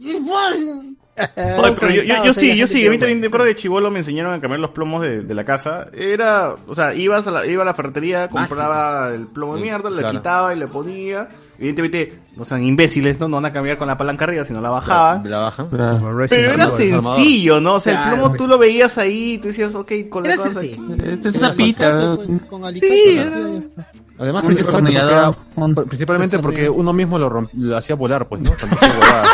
Es 0.00 0.20
fácil. 0.28 0.96
Oye, 1.62 1.76
pero 1.78 1.92
yo, 1.92 2.02
yo, 2.04 2.24
yo 2.24 2.32
sí, 2.32 2.56
yo 2.56 2.66
sí, 2.66 2.86
a 2.86 2.90
mí 2.90 2.98
también 2.98 3.20
de 3.20 3.28
de 3.28 3.54
chivolo 3.54 3.90
me 3.90 3.98
enseñaron 3.98 4.32
a 4.32 4.40
cambiar 4.40 4.60
los 4.60 4.70
plomos 4.70 5.02
de, 5.02 5.20
de 5.22 5.34
la 5.34 5.44
casa. 5.44 5.88
Era, 5.92 6.54
o 6.66 6.74
sea, 6.74 6.94
ibas 6.94 7.26
a 7.26 7.30
la, 7.30 7.46
iba 7.46 7.62
a 7.62 7.66
la 7.66 7.74
ferretería, 7.74 8.28
compraba 8.28 9.10
el 9.10 9.26
plomo 9.26 9.56
de 9.56 9.60
mierda, 9.60 9.90
le 9.90 9.98
Claro. 9.98 10.18
quitaba 10.18 10.54
y 10.54 10.58
le 10.58 10.68
ponía. 10.68 11.28
Evidentemente, 11.58 12.18
no 12.34 12.44
sean 12.46 12.64
imbéciles, 12.64 13.20
¿no? 13.20 13.28
No 13.28 13.36
van 13.36 13.44
a 13.44 13.52
cambiar 13.52 13.76
con 13.76 13.86
la 13.88 13.98
palanca 13.98 14.24
arriba, 14.24 14.44
sino 14.44 14.60
la 14.62 14.70
bajaban. 14.70 15.30
La 15.30 15.38
bajan. 15.38 15.70
Resident 15.70 16.28
Pero 16.30 16.54
era 16.54 16.68
sencillo, 16.70 17.60
¿no? 17.60 17.74
O 17.74 17.80
sea, 17.80 18.04
el 18.08 18.14
plomo 18.18 18.34
tú 18.34 18.48
lo 18.48 18.56
veías 18.56 18.96
ahí 18.96 19.34
y 19.34 19.38
tú 19.38 19.48
decías, 19.48 19.74
ok, 19.74 19.92
con 20.08 20.24
la 20.24 20.36
cosa. 20.36 20.62
Esta 20.62 21.28
es 21.28 21.36
una 21.36 21.54
pita. 21.54 22.16
pues, 22.16 22.42
con 22.44 22.64
alicate 22.64 22.92
Sí, 22.92 23.68
Además, 24.22 24.42
Un 24.42 24.46
principalmente 24.48 24.92
porque, 24.92 24.98
destornillador, 25.00 25.12
era- 25.12 25.64
un- 25.66 25.74
principalmente 25.74 26.38
porque 26.38 26.56
destornillador. 26.62 26.80
uno 26.80 26.92
mismo 26.92 27.18
lo, 27.18 27.28
romp- 27.30 27.50
lo 27.54 27.76
hacía 27.76 27.96
volar, 27.96 28.28
pues, 28.28 28.40
¿no? 28.42 28.50
Tanto 28.52 28.76
que 28.76 28.86
volaba. 28.88 29.24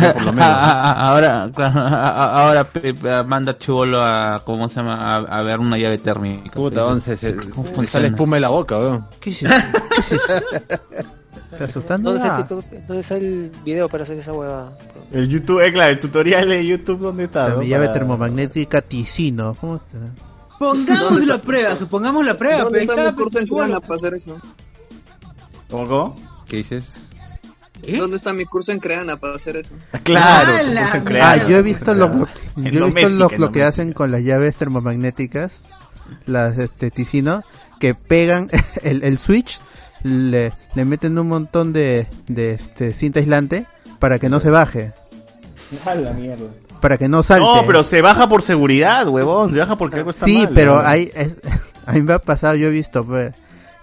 Yo 0.00 0.12
por 0.14 0.22
lo 0.24 0.32
menos. 0.32 0.48
Ah, 0.50 0.62
ah, 0.62 0.94
ah, 0.96 1.08
ahora, 1.08 1.50
ah, 1.56 1.72
ah, 1.74 2.46
ahora 2.48 3.24
manda 3.24 3.56
chivolo 3.58 4.02
a, 4.02 4.40
¿cómo 4.44 4.68
se 4.68 4.76
llama? 4.76 4.94
A, 4.94 5.16
a 5.18 5.42
ver 5.42 5.60
una 5.60 5.78
llave 5.78 5.98
térmica. 5.98 6.50
Puta, 6.50 6.86
once, 6.86 7.16
se, 7.16 7.34
¿Cómo 7.36 7.66
se 7.82 7.86
sale 7.86 8.08
espuma 8.08 8.36
de 8.36 8.40
la 8.40 8.48
boca, 8.48 8.78
weón. 8.78 9.06
¿Qué 9.20 9.30
es 9.30 9.42
eso? 9.44 9.54
¿Qué 9.94 10.00
es 10.00 10.12
eso? 10.12 10.22
¿Estás 11.52 11.70
asustando? 11.70 12.14
¿Dónde 12.14 13.00
está, 13.00 13.16
el 13.16 13.50
video 13.64 13.88
para 13.88 14.04
hacer 14.04 14.18
esa 14.18 14.32
huevada? 14.32 14.72
El 15.12 15.28
YouTube, 15.28 15.60
eh, 15.60 15.72
claro, 15.72 15.92
el 15.92 16.00
tutorial 16.00 16.48
de 16.48 16.66
YouTube, 16.66 16.98
¿dónde 17.00 17.24
está? 17.24 17.48
la 17.48 17.54
no? 17.56 17.62
llave 17.62 17.86
Para- 17.86 17.98
termomagnética 17.98 18.80
Ticino. 18.80 19.54
¿Cómo 19.60 19.76
está? 19.76 19.98
Pongamos 20.62 21.26
la 21.26 21.42
prueba, 21.42 21.74
supongamos 21.74 22.24
la 22.24 22.38
prueba, 22.38 22.62
¿Dónde 22.62 22.78
pero 22.78 22.92
está 22.92 23.02
ahí 23.02 23.10
mi 23.10 23.16
curso 23.16 23.38
en 23.38 23.44
está, 23.44 23.56
Creana 23.56 23.80
para 23.80 23.94
hacer 23.96 24.14
eso? 24.14 24.40
¿Cómo, 25.68 25.88
cómo? 25.88 26.16
¿Qué 26.46 26.58
dices? 26.58 26.84
¿Dónde 27.98 28.16
está 28.16 28.32
mi 28.32 28.44
curso 28.44 28.70
en 28.70 28.78
Creana 28.78 29.16
para 29.16 29.34
hacer 29.34 29.56
eso? 29.56 29.74
Claro, 30.04 30.52
¡Ah, 30.54 30.92
curso 30.92 31.08
en 31.08 31.16
Ah, 31.16 31.48
yo 31.48 31.56
he 31.56 31.62
visto 31.62 31.94
lo, 31.94 32.28
yo 32.54 32.86
he 32.86 32.90
visto 32.92 33.08
lo, 33.08 33.50
que 33.50 33.64
hacen 33.64 33.92
con 33.92 34.12
las 34.12 34.22
llaves 34.22 34.54
termomagnéticas, 34.54 35.64
las 36.26 36.56
este 36.56 36.92
Ticino, 36.92 37.42
que 37.80 37.96
pegan 37.96 38.48
el, 38.84 39.02
el 39.02 39.18
switch, 39.18 39.58
le, 40.04 40.52
le 40.76 40.84
meten 40.84 41.18
un 41.18 41.26
montón 41.26 41.72
de, 41.72 42.06
de 42.28 42.52
este 42.52 42.92
cinta 42.92 43.18
aislante 43.18 43.66
para 43.98 44.20
que 44.20 44.28
no 44.28 44.38
se 44.38 44.50
baje, 44.50 44.92
A 45.84 45.94
la 45.96 46.12
mierda. 46.12 46.50
Para 46.82 46.98
que 46.98 47.08
no 47.08 47.22
salte. 47.22 47.46
No, 47.46 47.62
pero 47.66 47.82
se 47.82 48.02
baja 48.02 48.28
por 48.28 48.42
seguridad, 48.42 49.08
huevón. 49.08 49.52
Se 49.54 49.58
baja 49.60 49.76
porque 49.76 49.96
algo 49.96 50.10
está 50.10 50.26
sí, 50.26 50.44
mal. 50.44 50.50
pero 50.54 50.76
¿no? 50.76 50.82
hay, 50.86 51.10
es- 51.14 51.36
a 51.86 51.92
mí 51.92 52.02
me 52.02 52.12
ha 52.12 52.18
pasado, 52.18 52.54
yo 52.56 52.68
he 52.68 52.70
visto 52.70 53.06
pues, 53.06 53.32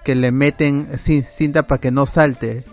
que 0.03 0.14
le 0.14 0.32
meten 0.32 0.88
ci- 0.92 1.26
cinta 1.28 1.64
para 1.64 1.82
que 1.82 1.90
no 1.90 2.06
salte. 2.06 2.64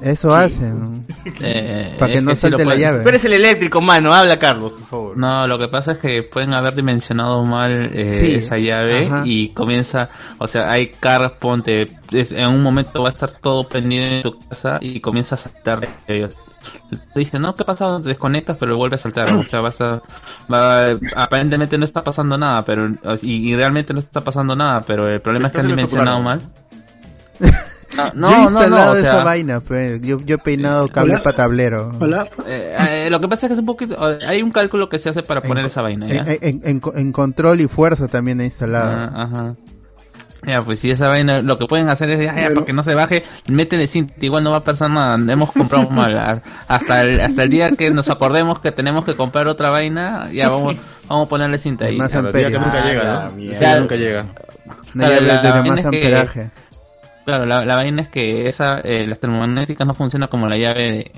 Eso 0.00 0.34
hacen. 0.34 1.06
Eh, 1.42 1.94
Para 1.98 2.12
que 2.12 2.18
es 2.18 2.22
no 2.24 2.30
sí 2.30 2.36
salte 2.38 2.64
la 2.64 2.64
pueden- 2.64 2.80
llave. 2.80 3.02
Tú 3.02 3.08
eres 3.10 3.24
el 3.26 3.34
eléctrico, 3.34 3.80
mano. 3.82 4.14
Habla, 4.14 4.38
Carlos, 4.38 4.72
por 4.72 4.82
favor. 4.86 5.16
No, 5.18 5.46
lo 5.46 5.58
que 5.58 5.68
pasa 5.68 5.92
es 5.92 5.98
que 5.98 6.22
pueden 6.22 6.54
haber 6.54 6.74
dimensionado 6.74 7.44
mal 7.44 7.90
eh, 7.92 8.20
Sí, 8.24 8.34
esa 8.36 8.56
llave 8.56 9.06
ajá. 9.06 9.22
y 9.26 9.50
comienza, 9.50 10.08
o 10.38 10.48
sea, 10.48 10.70
hay 10.70 10.88
cargas, 10.88 11.32
ponte, 11.32 11.88
es- 12.12 12.32
en 12.32 12.46
un 12.46 12.62
momento 12.62 13.02
va 13.02 13.10
a 13.10 13.12
estar 13.12 13.30
todo 13.30 13.68
prendido 13.68 14.04
en 14.06 14.22
tu 14.22 14.38
casa 14.48 14.78
y 14.80 15.00
comienza 15.00 15.34
a 15.34 15.38
saltar 15.38 15.80
de 15.80 16.16
ellos. 16.16 16.34
Te 17.12 17.18
dicen, 17.18 17.42
no, 17.42 17.54
¿qué 17.54 17.62
ha 17.62 17.66
pasado? 17.66 18.00
Te 18.00 18.08
desconectas, 18.08 18.56
pero 18.58 18.76
vuelve 18.76 18.96
a 18.96 18.98
saltar. 18.98 19.32
O 19.32 19.44
sea, 19.46 19.60
va 19.60 19.68
a 19.68 19.70
estar, 19.70 20.02
va, 20.52 20.98
aparentemente 21.16 21.78
no 21.78 21.84
está 21.84 22.02
pasando 22.02 22.36
nada, 22.38 22.64
pero, 22.64 22.88
y, 23.22 23.50
y 23.50 23.56
realmente 23.56 23.92
no 23.92 23.98
está 23.98 24.20
pasando 24.22 24.54
nada, 24.56 24.82
pero 24.86 25.08
el 25.08 25.20
problema 25.20 25.48
es 25.48 25.52
que 25.52 25.60
han 25.60 25.68
dimensionado 25.68 26.20
mal. 26.22 26.40
Ah, 27.98 28.12
yo 28.14 28.20
he 28.20 28.30
no, 28.30 28.36
no, 28.36 28.42
instalado 28.44 28.84
no, 28.84 28.90
o 28.92 28.94
sea, 29.02 29.14
esa 29.14 29.24
vaina, 29.24 29.58
pues. 29.60 30.00
yo, 30.00 30.20
yo 30.20 30.36
he 30.36 30.38
peinado 30.38 30.86
cable 30.88 31.18
para 31.18 31.36
tablero. 31.36 31.90
eh, 32.46 32.76
eh, 33.06 33.08
lo 33.10 33.20
que 33.20 33.26
pasa 33.26 33.46
es 33.46 33.48
que 33.48 33.54
es 33.54 33.58
un 33.58 33.66
poquito, 33.66 33.96
hay 34.00 34.42
un 34.42 34.52
cálculo 34.52 34.88
que 34.88 35.00
se 35.00 35.08
hace 35.08 35.24
para 35.24 35.42
poner 35.42 35.64
esa 35.66 35.82
vaina, 35.82 36.06
¿ya? 36.06 36.22
En, 36.22 36.38
en- 36.40 36.60
en- 36.64 36.80
en 36.94 37.12
control 37.12 37.60
y 37.60 37.66
fuerza 37.66 38.06
también 38.06 38.40
he 38.40 38.44
instalado. 38.44 38.92
Ah, 38.92 39.22
ajá. 39.24 39.54
Ya, 40.46 40.62
pues 40.62 40.80
si 40.80 40.90
esa 40.90 41.08
vaina, 41.08 41.42
lo 41.42 41.56
que 41.56 41.66
pueden 41.66 41.88
hacer 41.88 42.08
es, 42.10 42.18
ya, 42.18 42.34
ya, 42.34 42.54
para 42.54 42.64
que 42.64 42.72
no 42.72 42.82
se 42.82 42.94
baje, 42.94 43.24
métele 43.46 43.86
cinta, 43.86 44.14
igual 44.20 44.42
no 44.42 44.50
va 44.52 44.58
a 44.58 44.64
pasar 44.64 44.90
nada, 44.90 45.16
hemos 45.32 45.52
comprado 45.52 45.90
mal. 45.90 46.42
Hasta 46.66 47.02
el, 47.02 47.20
hasta 47.20 47.42
el 47.42 47.50
día 47.50 47.70
que 47.72 47.90
nos 47.90 48.08
acordemos 48.08 48.58
que 48.60 48.72
tenemos 48.72 49.04
que 49.04 49.14
comprar 49.14 49.48
otra 49.48 49.68
vaina, 49.70 50.30
ya 50.32 50.48
vamos, 50.48 50.76
vamos 51.08 51.26
a 51.26 51.28
ponerle 51.28 51.58
cinta 51.58 51.84
ahí. 51.84 51.96
Más 51.98 52.12
Ya, 52.12 52.20
amperios. 52.20 52.52
que 52.52 52.58
nunca 52.58 52.82
Ah, 52.82 52.86
llega, 52.88 53.04
la 53.04 53.22
¿no? 53.24 53.36
día 53.36 53.80
nunca 53.80 53.96
llega. 53.96 54.26
Una 54.94 55.06
Claro, 55.06 55.24
la 55.26 55.42
de 55.42 55.50
vaina 55.50 55.68
más 55.68 55.78
es 55.78 55.90
que- 55.90 55.96
amperaje. 55.96 56.50
Claro, 57.26 57.44
la, 57.46 57.64
la 57.66 57.76
vaina 57.76 58.02
es 58.02 58.08
que 58.08 58.48
esa, 58.48 58.80
eh, 58.82 59.06
las 59.06 59.20
termomagnéticas 59.20 59.86
no 59.86 59.94
funcionan 59.94 60.28
como 60.30 60.46
la 60.48 60.56
llave 60.56 60.80
de, 60.90 61.12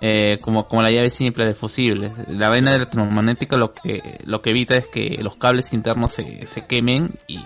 eh, 0.00 0.38
como, 0.40 0.66
como 0.66 0.80
la 0.82 0.90
llave 0.90 1.10
simple 1.10 1.44
de 1.44 1.54
fusibles. 1.54 2.12
La 2.26 2.48
vaina 2.48 2.72
de 2.72 2.78
la 2.78 2.90
termomagnética 2.90 3.56
lo 3.58 3.74
que, 3.74 4.18
lo 4.24 4.40
que 4.40 4.50
evita 4.50 4.76
es 4.76 4.88
que 4.88 5.18
los 5.20 5.36
cables 5.36 5.72
internos 5.74 6.12
se, 6.12 6.46
se 6.46 6.64
quemen 6.66 7.10
y, 7.28 7.38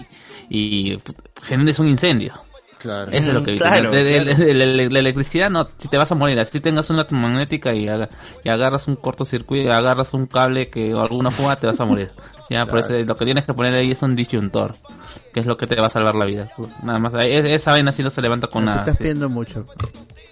y 0.48 0.98
generes 1.42 1.78
un 1.78 1.88
incendio. 1.88 2.34
Claro. 2.78 3.10
Eso 3.12 3.28
es 3.28 3.34
lo 3.34 3.42
que 3.42 3.52
evita. 3.52 3.64
Claro, 3.70 3.90
De- 3.90 4.04
de- 4.04 4.22
claro. 4.22 4.34
de- 4.38 4.44
de- 4.44 4.54
la, 4.84 4.90
la 4.90 4.98
electricidad 4.98 5.48
no, 5.48 5.66
si 5.78 5.88
te 5.88 5.96
vas 5.96 6.12
a 6.12 6.14
morir, 6.14 6.44
si 6.44 6.60
tengas 6.60 6.90
una 6.90 7.06
termomagnética 7.06 7.72
y, 7.72 7.86
y 8.44 8.48
agarras 8.50 8.88
un 8.88 8.96
cortocircuito, 8.96 9.72
agarras 9.72 10.12
un 10.12 10.26
cable 10.26 10.68
que 10.68 10.92
o 10.92 11.00
alguna 11.00 11.30
fuga, 11.30 11.56
te 11.56 11.66
vas 11.66 11.80
a 11.80 11.86
morir. 11.86 12.10
Ya, 12.50 12.66
por 12.66 12.80
eso 12.80 12.90
lo 12.92 13.16
que 13.16 13.24
tienes 13.24 13.46
que 13.46 13.54
poner 13.54 13.74
ahí 13.74 13.92
es 13.92 14.02
un 14.02 14.14
disyuntor, 14.14 14.74
que 15.32 15.40
es 15.40 15.46
lo 15.46 15.56
que 15.56 15.66
te 15.66 15.76
va 15.76 15.86
a 15.86 15.90
salvar 15.90 16.14
la 16.14 16.26
vida. 16.26 16.50
Nada 16.82 16.98
más, 16.98 17.14
Es- 17.24 17.46
esa 17.46 17.70
vaina 17.70 17.90
sí 17.90 18.02
no 18.02 18.10
se 18.10 18.20
levanta 18.20 18.48
con 18.48 18.66
nada. 18.66 18.80
estás 18.80 18.96
sí. 18.98 19.02
pidiendo 19.04 19.30
mucho. 19.30 19.66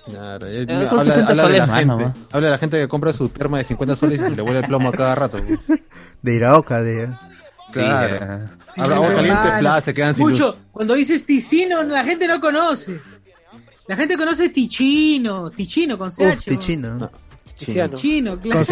Claro, 0.07 0.47
eh, 0.47 0.67
son 0.89 0.99
habla, 0.99 1.05
60 1.13 1.31
habla 1.31 1.49
de 1.49 1.59
la 1.59 1.67
más, 1.67 1.79
gente, 1.79 1.95
¿no? 2.05 2.15
habla 2.33 2.47
de 2.49 2.51
la 2.53 2.59
gente 2.59 2.79
que 2.79 2.87
compra 2.89 3.15
su 3.15 3.31
terma 3.31 3.57
de 3.59 3.65
50 3.65 3.97
soles 3.97 4.21
y 4.21 4.25
se 4.25 4.37
le 4.37 4.43
vuelve 4.43 4.61
el 4.61 4.67
plomo 4.67 4.91
a 4.91 4.93
cada 4.93 5.15
rato. 5.15 5.39
De 6.23 6.35
Iraoka, 6.35 6.83
de... 6.83 7.09
Claro. 7.73 8.17
eh, 8.17 8.49
Habla 8.77 8.97
agua 8.97 9.13
caliente, 9.13 9.49
pla, 9.59 9.81
se 9.81 9.95
quedan 9.95 10.15
sin 10.15 10.27
Mucho, 10.29 10.47
luz. 10.47 10.57
cuando 10.73 10.95
dices 10.95 11.25
ticino, 11.27 11.83
la 11.83 12.05
gente 12.05 12.27
no 12.27 12.41
conoce. 12.41 13.01
La 13.89 13.97
gente 13.97 14.17
conoce 14.17 14.49
tichino, 14.51 15.51
tichino 15.51 15.99
con 15.99 16.11
CH. 16.11 16.21
Uf, 16.23 16.45
tichino. 16.45 17.11
Tiziano. 17.59 17.95
Tichino, 17.95 18.39
claro. 18.41 18.65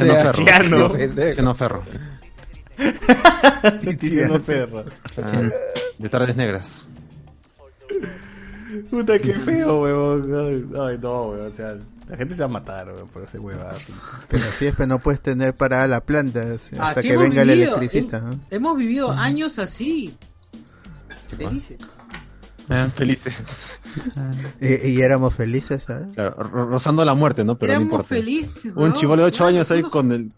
Con 0.88 1.12
Tiziano 1.14 1.54
Ferro. 1.54 1.84
Tiziano 3.98 4.38
Ferro. 4.44 4.84
Ah, 5.22 5.42
de 5.98 6.08
tardes 6.08 6.36
negras. 6.36 6.86
Puta, 8.90 9.18
qué 9.18 9.34
feo, 9.34 9.82
huevón. 9.82 10.32
Ay, 10.34 10.64
Ay, 10.80 10.98
no, 11.00 11.22
huevón. 11.28 11.52
O 11.52 11.54
sea, 11.54 11.76
la 12.10 12.16
gente 12.16 12.34
se 12.34 12.40
va 12.40 12.46
a 12.46 12.48
matar, 12.48 12.92
por 13.12 13.22
ese 13.24 13.38
huevón. 13.38 13.66
Pero 14.28 14.44
así 14.44 14.66
es, 14.66 14.74
pero 14.76 14.88
no 14.88 14.98
puedes 14.98 15.20
tener 15.20 15.54
parada 15.54 15.86
la 15.86 16.00
planta 16.00 16.40
hasta 16.54 16.90
Así 16.90 17.08
que 17.08 17.16
venga 17.16 17.42
el 17.42 17.50
electricista. 17.50 18.22
Hemos 18.50 18.76
vivido 18.76 19.10
años 19.10 19.58
así. 19.58 20.14
Felices. 21.36 21.78
eh, 22.68 22.86
Felices. 22.94 23.42
Y, 24.60 24.88
y 24.90 25.00
éramos 25.00 25.34
felices, 25.34 25.84
¿sabes? 25.86 26.12
Claro, 26.14 26.34
ro- 26.42 26.66
rozando 26.66 27.04
la 27.04 27.14
muerte, 27.14 27.44
¿no? 27.44 27.56
Pero 27.56 27.72
Éramos 27.72 27.88
no 27.88 27.94
importa. 27.96 28.08
felices. 28.14 28.72
Un 28.74 28.92
chivolo 28.92 29.22
de 29.22 29.28
8 29.28 29.36
Claro, 29.38 29.48
años 29.48 29.70
ahí 29.70 29.82
con, 29.82 30.12
el, 30.12 30.32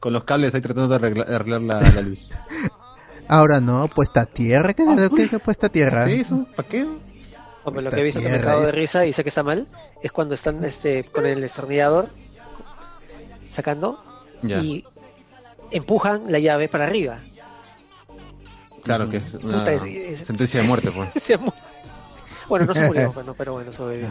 con 0.00 0.12
los 0.12 0.24
cables 0.24 0.54
ahí 0.54 0.60
tratando 0.60 0.88
de 0.98 1.06
arreglar, 1.06 1.60
la, 1.62 1.80
la 1.80 2.00
luz. 2.02 2.30
Ahora 3.28 3.60
no, 3.60 3.88
puesta 3.88 4.22
a 4.22 4.26
tierra. 4.26 4.72
¿Qué 4.72 4.82
es 4.84 5.10
qué 5.10 5.36
es 5.36 5.42
puesta 5.42 5.66
a 5.66 5.70
tierra? 5.70 6.06
¿Sí? 6.06 6.12
¿Eso? 6.14 6.46
¿Para 6.56 6.68
qué? 6.68 6.86
Hombre, 7.68 7.82
lo 7.84 7.90
que 7.90 8.00
he 8.00 8.04
visto 8.04 8.20
que 8.20 8.28
me 8.28 8.40
cago 8.40 8.62
de 8.62 8.72
risa 8.72 9.06
y 9.06 9.12
sé 9.12 9.22
que 9.22 9.28
está 9.28 9.42
mal 9.42 9.66
es 10.02 10.10
cuando 10.12 10.34
están 10.34 10.62
este 10.64 11.04
con 11.04 11.26
el 11.26 11.40
destornillador 11.40 12.08
sacando 13.50 14.02
Ya. 14.42 14.58
y 14.58 14.84
empujan 15.70 16.30
la 16.32 16.38
llave 16.38 16.68
para 16.68 16.84
arriba. 16.86 17.18
Claro 18.82 19.08
que 19.10 19.18
es 19.18 19.34
una 19.34 19.58
Puta, 19.60 19.72
es- 19.72 19.82
es- 19.82 20.26
sentencia 20.26 20.60
de 20.62 20.66
muerte, 20.66 20.90
pues. 20.90 21.10
Bueno, 22.48 22.64
no 22.64 22.74
se 22.74 22.86
murió, 22.86 23.12
bueno, 23.14 23.34
pero 23.36 23.52
bueno, 23.52 23.70
sobrevivió. 23.72 24.08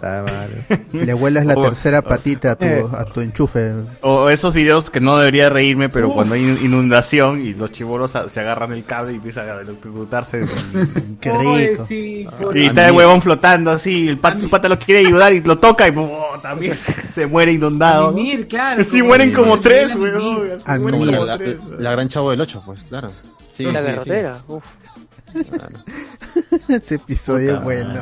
Le 0.92 1.14
vuelas 1.14 1.46
la 1.46 1.54
tercera 1.54 2.02
patita 2.02 2.52
a 2.52 2.54
tu, 2.56 2.64
Eh. 2.64 2.84
a 2.96 3.04
tu 3.04 3.20
enchufe. 3.20 3.72
O 4.02 4.28
esos 4.30 4.52
videos 4.52 4.90
que 4.90 5.00
no 5.00 5.16
debería 5.16 5.48
reírme, 5.48 5.88
pero 5.88 6.12
cuando 6.12 6.34
hay 6.34 6.42
inundación 6.62 7.40
y 7.40 7.54
los 7.54 7.72
chibolos 7.72 8.14
a- 8.16 8.28
se 8.28 8.40
agarran 8.40 8.72
el 8.72 8.84
cable 8.84 9.12
y 9.12 9.16
empiezan 9.16 9.48
a 9.48 9.60
electrocutarse. 9.60 10.44
Qué 11.20 11.30
Oye, 11.30 11.70
rico. 11.70 11.84
sí, 11.84 12.28
por- 12.40 12.56
y 12.56 12.66
está 12.66 12.88
el 12.88 12.92
huevón 12.94 13.22
flotando 13.22 13.70
así, 13.70 14.08
el 14.08 14.18
pata, 14.18 14.38
su 14.38 14.50
pata 14.50 14.68
lo 14.68 14.78
quiere 14.78 15.06
ayudar 15.06 15.32
y 15.32 15.40
lo 15.40 15.58
toca 15.58 15.88
y 15.88 15.94
¡oh! 15.96 16.38
también 16.42 16.74
se 17.02 17.26
muere 17.26 17.52
inundado. 17.52 18.12
Mimir, 18.12 18.46
claro. 18.48 18.84
Sí, 18.84 18.98
como 18.98 19.08
mueren 19.08 19.32
como 19.32 19.60
tres, 19.60 19.92
como 19.92 21.04
la, 21.04 21.90
gran 21.92 22.08
chavo 22.08 22.30
del 22.30 22.40
8, 22.40 22.62
pues, 22.66 22.84
claro. 22.84 23.10
Sí, 23.52 23.64
la 23.64 23.80
sí, 24.04 24.10
uf. 24.48 24.62
Ese 26.68 26.96
episodio 26.96 27.56
es 27.56 27.62
bueno. 27.62 28.00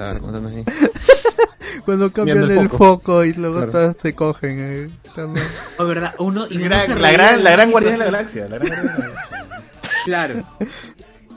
Ahí. 0.00 0.64
Cuando 1.84 2.12
cambian 2.12 2.38
el 2.38 2.50
el 2.50 2.68
foco. 2.68 2.76
foco 2.78 3.24
y 3.24 3.32
luego 3.32 3.56
Claro. 3.58 3.72
todos 3.72 3.96
te 3.96 4.14
cogen. 4.14 4.56
eh, 4.58 4.90
también. 5.14 5.46
Oh, 5.78 5.86
verdad, 5.86 6.14
uno, 6.18 6.46
y 6.50 6.58
Gran- 6.58 6.86
se 6.86 6.94
la 6.96 7.12
gran, 7.12 7.42
la 7.44 7.50
gran 7.52 7.70
guardiana 7.70 7.96
de 8.04 8.10
la 8.10 8.18
galaxia. 8.18 8.48
La 8.48 8.58
gran 8.58 8.68
guardiana 8.68 8.92
de 8.92 8.98
la 8.98 9.08
galaxia. 9.08 9.38
Claro. 10.04 10.44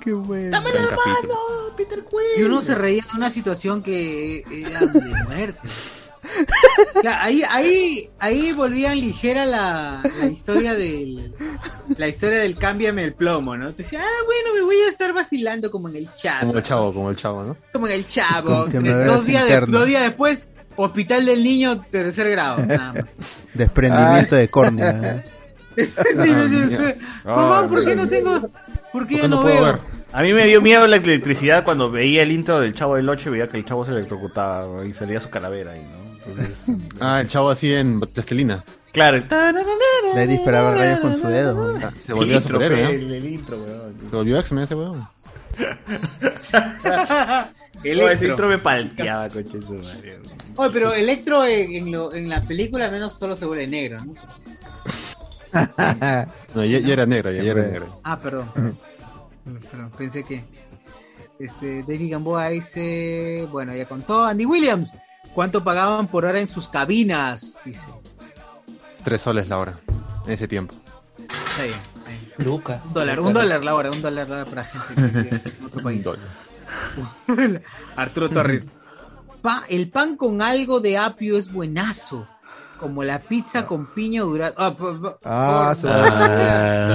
Qué 0.01 0.13
bueno. 0.13 0.49
Gran 0.61 0.63
capítulo. 0.87 1.39
Y 2.37 2.43
uno 2.43 2.61
se 2.61 2.75
reía 2.75 3.03
de 3.03 3.17
una 3.17 3.29
situación 3.29 3.81
que 3.83 4.43
era 4.51 4.81
de 4.81 5.23
muerte. 5.25 5.59
Claro, 7.01 7.17
ahí, 7.21 7.43
ahí, 7.49 8.09
ahí 8.19 8.51
volvían 8.53 8.99
ligera 8.99 9.45
la, 9.45 10.01
la 10.19 10.25
historia 10.27 10.73
del 10.73 11.33
la 11.97 12.07
historia 12.07 12.39
del 12.39 12.55
cámbiame 12.57 13.03
el 13.03 13.13
plomo, 13.13 13.57
¿no? 13.57 13.71
Te 13.71 13.83
decía, 13.83 14.01
ah, 14.01 14.23
bueno, 14.25 14.55
me 14.55 14.61
voy 14.61 14.77
a 14.85 14.89
estar 14.89 15.11
vacilando 15.13 15.69
como 15.69 15.89
en 15.89 15.97
el 15.97 16.09
chat, 16.15 16.39
Como 16.41 16.53
el 16.57 16.63
chavo, 16.63 16.93
como 16.93 17.09
el 17.09 17.15
chavo, 17.15 17.43
¿no? 17.43 17.57
como 17.73 17.87
en 17.87 17.93
el 17.93 18.07
chavo. 18.07 18.65
Dos, 18.67 19.25
días 19.25 19.47
de- 19.47 19.65
dos 19.67 19.85
días 19.85 20.03
después, 20.03 20.51
hospital 20.75 21.25
del 21.25 21.43
niño, 21.43 21.81
tercer 21.91 22.29
grado, 22.31 22.65
nada 22.65 22.93
más. 22.93 23.03
Desprendimiento 23.53 24.35
de 24.35 24.47
córnea. 24.47 25.17
eh. 25.17 25.23
Mamá, 27.25 27.67
¿por 27.67 27.83
qué 27.85 27.95
no 27.95 28.07
tengo? 28.07 28.49
¿Por 28.91 29.07
qué 29.07 29.17
ya 29.17 29.27
no, 29.27 29.43
veo? 29.43 29.63
ver? 29.63 29.79
A 30.11 30.21
mí 30.21 30.31
me 30.33 30.45
dio 30.45 30.61
miedo 30.61 30.85
la 30.87 30.97
electricidad 30.97 31.63
cuando 31.63 31.89
veía 31.89 32.21
el 32.21 32.31
intro 32.31 32.59
del 32.59 32.73
Chavo 32.75 32.95
del 32.95 33.09
8 33.09 33.29
y 33.29 33.31
veía 33.31 33.49
que 33.49 33.57
el 33.57 33.65
chavo 33.65 33.83
se 33.83 33.91
electrocutaba 33.91 34.85
y 34.85 34.93
salía 34.93 35.19
su 35.19 35.31
calavera 35.31 35.71
ahí, 35.71 35.81
¿no? 35.81 36.02
Entonces, 36.25 36.57
Ah, 36.99 37.21
el 37.21 37.27
chavo 37.27 37.49
así 37.49 37.73
en 37.73 37.99
plastilina. 37.99 38.63
claro, 38.91 39.21
ahí 40.15 40.27
disparaba 40.27 40.75
rayos 40.75 40.99
con 40.99 41.17
su 41.17 41.27
dedo. 41.27 41.77
Ah, 41.83 41.91
Se 42.05 42.13
volvió 42.13 42.35
intro, 42.37 42.59
superhéroe, 42.59 42.95
el, 42.95 43.07
¿no? 43.09 43.13
el 43.15 43.25
intro, 43.25 43.57
weón. 43.61 43.95
Se 44.09 44.15
volvió 44.15 44.39
X-Men 44.39 44.63
ese 44.63 44.75
weón. 44.75 45.07
Ese 47.83 48.27
intro 48.27 48.47
me 48.47 48.57
palteaba, 48.59 49.27
coche 49.29 49.61
su 49.61 49.73
madre. 49.73 50.19
Oye, 50.55 50.69
pero 50.71 50.93
Electro 50.93 51.45
en, 51.45 51.73
en, 51.73 51.91
lo- 51.91 52.13
en 52.13 52.29
la 52.29 52.41
película 52.41 52.85
al 52.85 52.91
menos 52.91 53.13
solo 53.17 53.35
se 53.35 53.45
vuelve 53.45 53.67
negro, 53.67 53.99
¿no? 54.05 54.13
No, 56.55 56.63
ya, 56.65 56.79
ya 56.79 56.93
era 56.93 57.05
negro, 57.05 57.31
ya, 57.31 57.43
ya 57.43 57.51
era 57.51 57.61
negro. 57.63 57.99
Ah, 58.03 58.19
perdón. 58.19 58.47
Perdón, 59.69 59.91
pensé 59.97 60.23
que. 60.23 60.43
Este, 61.39 61.81
David 61.83 62.11
Gamboa 62.11 62.49
dice. 62.49 63.47
Bueno, 63.51 63.75
ya 63.75 63.85
contó. 63.85 64.23
Andy 64.23 64.45
Williams. 64.45 64.93
¿Cuánto 65.33 65.63
pagaban 65.63 66.07
por 66.07 66.25
hora 66.25 66.39
en 66.39 66.47
sus 66.47 66.67
cabinas? 66.67 67.57
Dice. 67.65 67.87
Tres 69.03 69.21
soles 69.21 69.47
la 69.49 69.57
hora, 69.57 69.77
en 70.25 70.31
ese 70.33 70.47
tiempo. 70.47 70.75
Está 71.17 71.63
bien. 71.63 71.75
está 71.97 72.09
bien. 72.09 72.33
Luca. 72.37 72.81
Un 72.85 72.93
dólar, 72.93 73.19
un 73.19 73.33
dólar 73.33 73.63
la 73.63 73.75
hora, 73.75 73.91
un 73.91 74.01
dólar 74.01 74.29
la 74.29 74.35
hora 74.35 74.45
para 74.45 74.63
gente 74.63 74.95
que 74.95 75.01
vive 75.01 75.41
en 75.59 75.65
otro 75.65 75.81
país. 75.83 76.07
Arturo 77.95 78.29
Torres. 78.29 78.71
Pa- 79.41 79.63
el 79.69 79.89
pan 79.89 80.15
con 80.15 80.41
algo 80.41 80.79
de 80.79 80.97
apio 80.97 81.37
es 81.37 81.51
buenazo. 81.51 82.27
Como 82.79 83.03
la 83.03 83.19
pizza 83.19 83.65
con 83.65 83.85
piña 83.87 84.21
durada. 84.23 84.53
Ah, 84.57 84.75
Ah, 85.23 85.73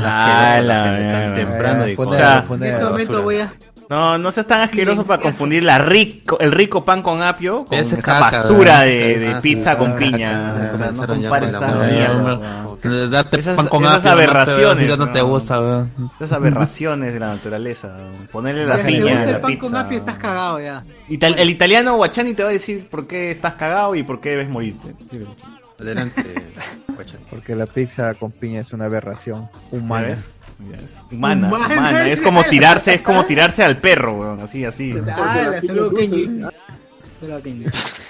Ah, 0.05 0.61
la 0.63 1.35
temprano 1.35 1.89
y 1.89 1.93
Eh, 1.93 1.97
O 1.99 2.13
sea, 2.13 2.45
En 2.49 2.63
este 2.63 2.85
momento 2.85 3.23
voy 3.23 3.39
a. 3.39 3.55
No, 3.89 4.19
no 4.19 4.31
seas 4.31 4.47
tan 4.47 4.61
asqueroso 4.61 5.05
para 5.05 5.23
confundir 5.23 5.65
la 5.65 5.79
rico, 5.79 6.39
el 6.41 6.53
rico 6.53 6.85
pan 6.85 7.01
con 7.03 7.23
apio 7.23 7.65
con 7.65 7.79
esa 7.79 7.97
caca, 7.97 8.21
basura 8.21 8.83
de, 8.83 9.37
pizza 9.41 9.79
con 9.79 9.97
piña. 9.97 10.71
O 10.75 10.77
sea, 10.77 10.91
no 10.91 11.07
compares 11.07 11.55
esa 11.55 11.69
mierda. 11.75 13.09
Darte 13.09 13.39
Esas- 13.39 13.57
pan 13.57 13.67
con 13.69 13.85
esas 13.85 13.97
apio, 14.01 14.11
aberraciones, 14.13 14.89
No 14.89 14.95
te, 14.95 14.97
no 15.07 15.13
te 15.13 15.19
weón. 15.23 15.31
gusta. 15.31 15.87
Esas 16.21 16.33
aberraciones 16.33 17.15
de 17.15 17.21
la 17.21 17.29
naturaleza. 17.35 17.97
Ponerle 18.31 18.67
la 18.67 18.77
si 18.77 18.83
piña 18.93 19.21
a 19.21 19.25
el 19.25 19.33
la 19.33 19.41
pan 19.41 19.51
pizza. 19.53 19.63
con 19.63 19.77
apio, 19.77 19.97
estás 19.97 20.19
cagado 20.19 20.61
ya. 20.61 20.85
Ital- 21.09 21.39
el 21.39 21.49
italiano 21.49 21.97
Guachani 21.97 22.35
te 22.35 22.43
va 22.43 22.51
a 22.51 22.53
decir 22.53 22.89
por 22.91 23.07
qué 23.07 23.31
estás 23.31 23.55
cagado 23.55 23.95
y 23.95 24.03
por 24.03 24.21
qué 24.21 24.31
debes 24.31 24.51
morirte. 24.51 24.95
Adelante, 25.81 26.23
Guachani. 26.89 27.25
Porque 27.31 27.57
la 27.57 27.65
pizza 27.67 28.13
con 28.15 28.33
piña 28.33 28.61
es 28.61 28.73
una 28.75 28.85
aberración 28.85 29.49
humana. 29.71 30.17
Humana, 31.11 31.49
Humana. 31.49 31.67
humana. 31.75 32.09
Es 32.09 32.21
como 32.21 32.43
tirarse, 32.51 32.95
es 32.95 33.03
como 33.03 33.25
tirarse 33.25 33.63
al 33.63 33.81
perro, 33.81 34.19
weón. 34.19 34.41
Así, 34.41 34.65
así. 34.65 34.93
Ah, 35.15 35.49
la 35.53 35.63
saludo, 35.63 35.91
Kenji. 35.93 36.27
Saludo, 37.21 37.43
Kenji. 37.43 37.65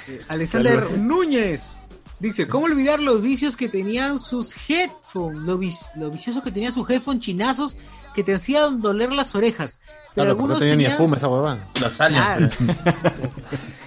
Eh, 0.09 0.21
Alexander. 0.29 0.91
Núñez 0.99 1.79
dice: 2.19 2.49
¿Cómo 2.49 2.65
olvidar 2.67 3.01
los 3.01 3.21
vicios 3.23 3.57
que 3.57 3.69
tenían 3.69 4.19
sus 4.19 4.55
headphones? 4.69 5.41
Lo, 5.43 5.59
vis- 5.59 5.87
lo 5.97 6.11
vicioso 6.11 6.43
que 6.43 6.51
tenían 6.51 6.73
sus 6.73 6.89
headphones 6.89 7.21
chinazos 7.21 7.77
que 8.15 8.25
te 8.25 8.35
hacían 8.35 8.81
doler 8.81 9.13
las 9.13 9.35
orejas. 9.35 9.81
Pero 10.15 10.25
Claro, 10.35 10.37
porque 10.37 10.49
no 10.49 10.55
algunos 10.55 10.59
tenía 10.59 10.75
ni 10.75 10.83
tenían- 10.85 10.93
espuma 10.93 11.17
esa 11.19 11.29
huevada. 11.29 11.69
Los 11.81 12.01
años. 12.01 12.57
Claro. 12.57 12.81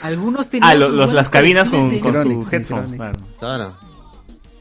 Algunos 0.04 0.50
tenían 0.50 0.70
Ah, 0.70 0.76
lo- 0.76 0.88
sus 0.88 0.96
los- 0.96 1.14
las 1.14 1.30
cabinas 1.30 1.70
con, 1.70 2.00
con 2.00 2.14
su 2.16 2.48
headphone. 2.52 2.96
Claro. 2.96 3.20
Claro. 3.40 3.78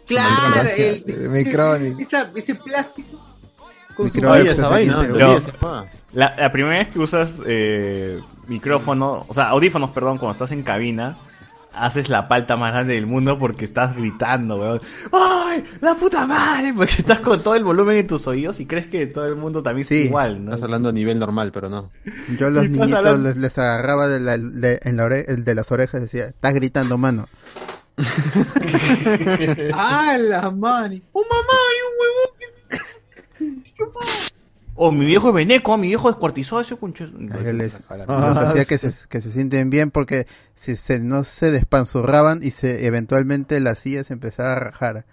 Claro, 0.07 1.77
el- 1.77 1.97
esa- 2.01 2.31
ese 2.35 2.55
plástico 2.57 3.19
Oye, 4.01 4.51
esa 4.51 4.69
vaina, 4.69 4.99
pero- 5.01 5.37
esa. 5.39 5.53
La, 6.13 6.35
la 6.37 6.51
primera 6.53 6.79
vez 6.79 6.89
que 6.89 6.99
usas 6.99 7.41
eh, 7.47 8.21
micrófono, 8.49 9.25
o 9.29 9.35
sea, 9.35 9.49
audífonos, 9.51 9.91
perdón, 9.91 10.19
cuando 10.19 10.33
estás 10.33 10.51
en 10.51 10.63
cabina, 10.65 11.17
haces 11.73 12.09
la 12.09 12.27
palta 12.27 12.57
más 12.57 12.73
grande 12.73 12.95
del 12.95 13.07
mundo 13.07 13.39
porque 13.39 13.65
estás 13.65 13.95
gritando, 13.95 14.57
weón. 14.59 14.81
¡Ay! 15.13 15.63
¡La 15.81 15.95
puta 15.95 16.27
madre! 16.27 16.73
Porque 16.77 16.95
estás 16.99 17.21
con 17.21 17.41
todo 17.43 17.55
el 17.55 17.63
volumen 17.63 17.97
en 17.99 18.07
tus 18.09 18.27
oídos 18.27 18.59
y 18.59 18.67
crees 18.67 18.87
que 18.89 19.07
todo 19.07 19.27
el 19.27 19.37
mundo 19.37 19.63
también 19.63 19.87
Sí. 19.87 20.01
es 20.01 20.07
igual, 20.07 20.45
¿no? 20.45 20.51
Estás 20.51 20.65
hablando 20.65 20.89
a 20.89 20.93
nivel 20.93 21.19
normal, 21.21 21.53
pero 21.53 21.69
no. 21.69 21.91
Yo 22.39 22.49
a 22.49 22.51
los 22.51 22.65
niñitos 22.69 22.93
hablando- 22.93 23.29
les, 23.29 23.37
les 23.37 23.57
agarraba 23.59 24.09
de, 24.09 24.19
la, 24.19 24.37
de- 24.37 24.81
en 24.83 24.97
la 24.97 25.05
ore- 25.07 25.27
de 25.27 25.55
las 25.55 25.71
orejas 25.71 26.01
y 26.01 26.05
decía, 26.05 26.25
estás 26.27 26.55
gritando, 26.55 26.99
mano. 26.99 27.29
¡Ah, 29.75 30.17
la 30.19 30.51
mani! 30.51 31.03
¡Oh, 31.13 31.23
mamá! 31.23 31.53
¡Hay 31.53 31.79
un 31.87 32.01
huevón! 32.01 32.40
Oh, 34.83 34.93
mi 34.93 35.05
viejo 35.05 35.29
es 35.29 35.35
veneco, 35.35 35.77
mi 35.77 35.89
viejo 35.89 36.09
descuartizó 36.09 36.59
a 36.59 36.63
ese 36.63 36.77
concho. 36.77 37.07
Yo 37.07 37.53
les, 37.53 37.75
Ah, 38.09 38.47
hacía 38.49 38.63
sí. 38.65 38.69
que 38.69 38.79
se, 38.79 39.09
que 39.09 39.21
se 39.21 39.31
sienten 39.31 39.69
bien 39.69 39.91
porque 39.91 40.27
si 40.55 40.77
se, 40.77 41.01
no 41.01 41.25
se 41.25 41.51
despanzurraban 41.51 42.41
y 42.43 42.51
se 42.51 42.87
eventualmente 42.87 43.61
la 43.61 43.75
silla 43.75 44.05
se 44.05 44.15
empezaba 44.15 44.53
a 44.53 44.61
rajar. 44.61 45.05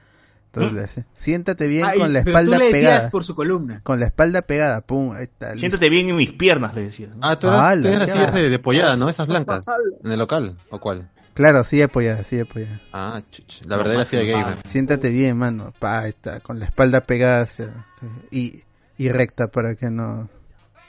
Entonces 0.54 0.82
decía, 0.84 1.06
siéntate 1.16 1.68
bien 1.68 1.86
Ay, 1.86 2.00
con 2.00 2.14
la 2.14 2.24
pero 2.24 2.32
espalda 2.38 2.58
tú 2.58 2.64
le 2.64 2.66
decías 2.72 2.92
pegada. 2.94 3.10
por 3.12 3.24
su 3.26 3.36
columna. 3.36 3.82
Con 3.84 4.00
la 4.00 4.06
espalda 4.06 4.42
pegada, 4.42 4.82
pum, 4.82 5.12
ahí 5.14 5.24
está. 5.24 5.54
Siéntate 5.56 5.90
bien 5.90 6.08
en 6.10 6.16
mis 6.16 6.32
piernas, 6.32 6.74
le 6.74 6.84
decía. 6.84 7.08
¿no? 7.08 7.18
Ah, 7.22 7.38
tú 7.38 7.48
eras, 7.48 7.62
Ah, 7.62 7.76
la 7.76 8.08
sillas 8.08 8.34
de, 8.34 8.50
de 8.50 8.60
pollada, 8.60 8.96
¿no? 8.96 9.10
Esas 9.10 9.28
blancas. 9.28 9.66
En 10.04 10.12
el 10.14 10.18
local, 10.18 10.56
¿o 10.70 10.80
cuál? 10.80 11.10
Claro, 11.38 11.64
sí 11.64 11.82
apoyada, 11.82 12.24
sí 12.24 12.40
apoyada. 12.40 12.82
Ah, 12.92 13.22
chuch. 13.32 13.62
La 13.66 13.78
verdadera 13.78 14.04
silla 14.06 14.24
gamer. 14.24 14.60
Siéntate 14.68 15.10
bien, 15.10 15.38
mano. 15.38 15.72
Pa, 15.80 16.08
está, 16.08 16.40
con 16.40 16.60
la 16.60 16.66
espalda 16.66 17.02
pegada 17.02 17.44
hacia- 17.44 17.86
y, 18.32 18.64
y 18.98 19.10
recta 19.10 19.48
para 19.48 19.76
que 19.76 19.90
no... 19.90 20.28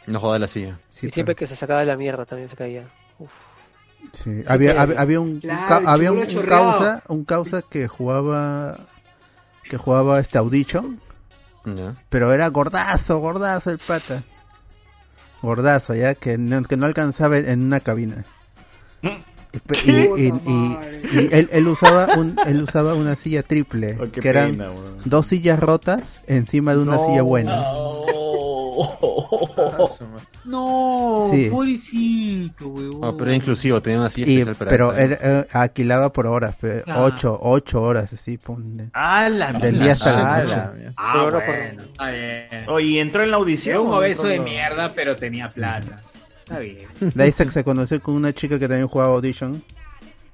No 0.06 0.20
joda 0.20 0.38
la 0.38 0.46
silla. 0.48 0.78
Sí, 0.90 1.08
y 1.08 1.10
siempre 1.10 1.34
que 1.34 1.46
se 1.46 1.54
sacaba 1.54 1.84
la 1.84 1.96
mierda 1.96 2.24
también 2.24 2.48
se 2.48 2.56
caía. 2.56 2.88
Uf. 3.18 3.30
Sí, 4.12 4.42
había, 4.48 4.80
había, 4.80 5.00
había 5.00 5.20
un, 5.20 5.38
Claro, 5.40 5.84
ca- 5.84 5.92
había 5.92 6.12
un, 6.12 6.18
un 6.18 6.46
causa, 6.46 7.02
un 7.08 7.24
causa 7.24 7.62
que 7.62 7.86
jugaba 7.88 8.78
que 9.64 9.76
jugaba 9.76 10.18
este 10.18 10.38
Audition, 10.38 10.98
Ya. 11.66 11.94
pero 12.08 12.32
era 12.32 12.48
gordazo, 12.48 13.18
gordazo 13.18 13.70
el 13.70 13.78
pata. 13.78 14.22
Gordazo, 15.42 15.94
ya 15.94 16.14
que 16.14 16.38
no, 16.38 16.62
que 16.62 16.76
no 16.78 16.86
alcanzaba 16.86 17.36
en 17.36 17.64
una 17.64 17.80
cabina. 17.80 18.24
Y, 19.52 19.58
pe- 19.60 19.78
y- 19.84 19.90
y- 20.26 20.32
y- 20.46 20.78
y 21.12 21.28
él, 21.32 21.48
él 21.52 21.68
usaba 21.68 22.14
un 22.16 22.36
él 22.46 22.62
usaba 22.62 22.94
una 22.94 23.16
silla 23.16 23.42
triple, 23.42 23.96
Oh, 24.00 24.10
que 24.10 24.28
eran 24.28 24.58
dos 25.04 25.26
sillas 25.26 25.58
rotas 25.58 26.20
encima 26.26 26.74
de 26.74 26.82
una 26.82 26.96
No. 26.96 27.06
silla 27.06 27.22
buena. 27.22 27.62
No, 30.44 31.28
Sí. 31.30 31.48
pobrecito, 31.50 32.68
huevón. 32.68 33.04
Oh, 33.04 33.16
pero 33.16 33.26
era 33.30 33.36
inclusivo, 33.36 33.82
tenía 33.82 34.00
una 34.00 34.08
silla 34.10 34.26
especial 34.26 34.54
para 34.56 34.70
pero 34.70 34.96
¿eh? 34.96 35.02
él 35.04 35.18
eh, 35.20 35.46
alquilaba 35.52 36.12
por 36.12 36.26
horas, 36.26 36.54
pe- 36.56 36.84
Ah. 36.86 37.02
ocho, 37.02 37.38
ocho 37.42 37.82
horas 37.82 38.12
así, 38.12 38.38
Ah, 38.94 39.28
la 39.28 39.52
del 39.52 39.78
día 39.78 39.92
hasta 39.92 40.12
la 40.12 40.42
noche. 40.42 40.54
Ah, 40.96 41.28
no 41.30 41.40
bien. 42.12 42.64
Oye, 42.68 43.00
entró 43.00 43.22
en 43.22 43.30
la 43.30 43.36
audición. 43.36 43.72
Era 43.74 43.80
un 43.82 43.88
¿o 43.92 43.96
obeso 43.98 44.26
de 44.26 44.40
mierda, 44.40 44.92
pero 44.94 45.16
tenía 45.16 45.48
plata. 45.50 46.02
Está 46.48 46.58
bien. 46.60 46.86
De 47.00 47.24
ahí 47.24 47.32
se, 47.32 47.64
conoció 47.64 48.00
con 48.02 48.14
una 48.14 48.32
chica 48.32 48.58
que 48.58 48.68
también 48.68 48.88
jugaba 48.88 49.14
Audition, 49.14 49.62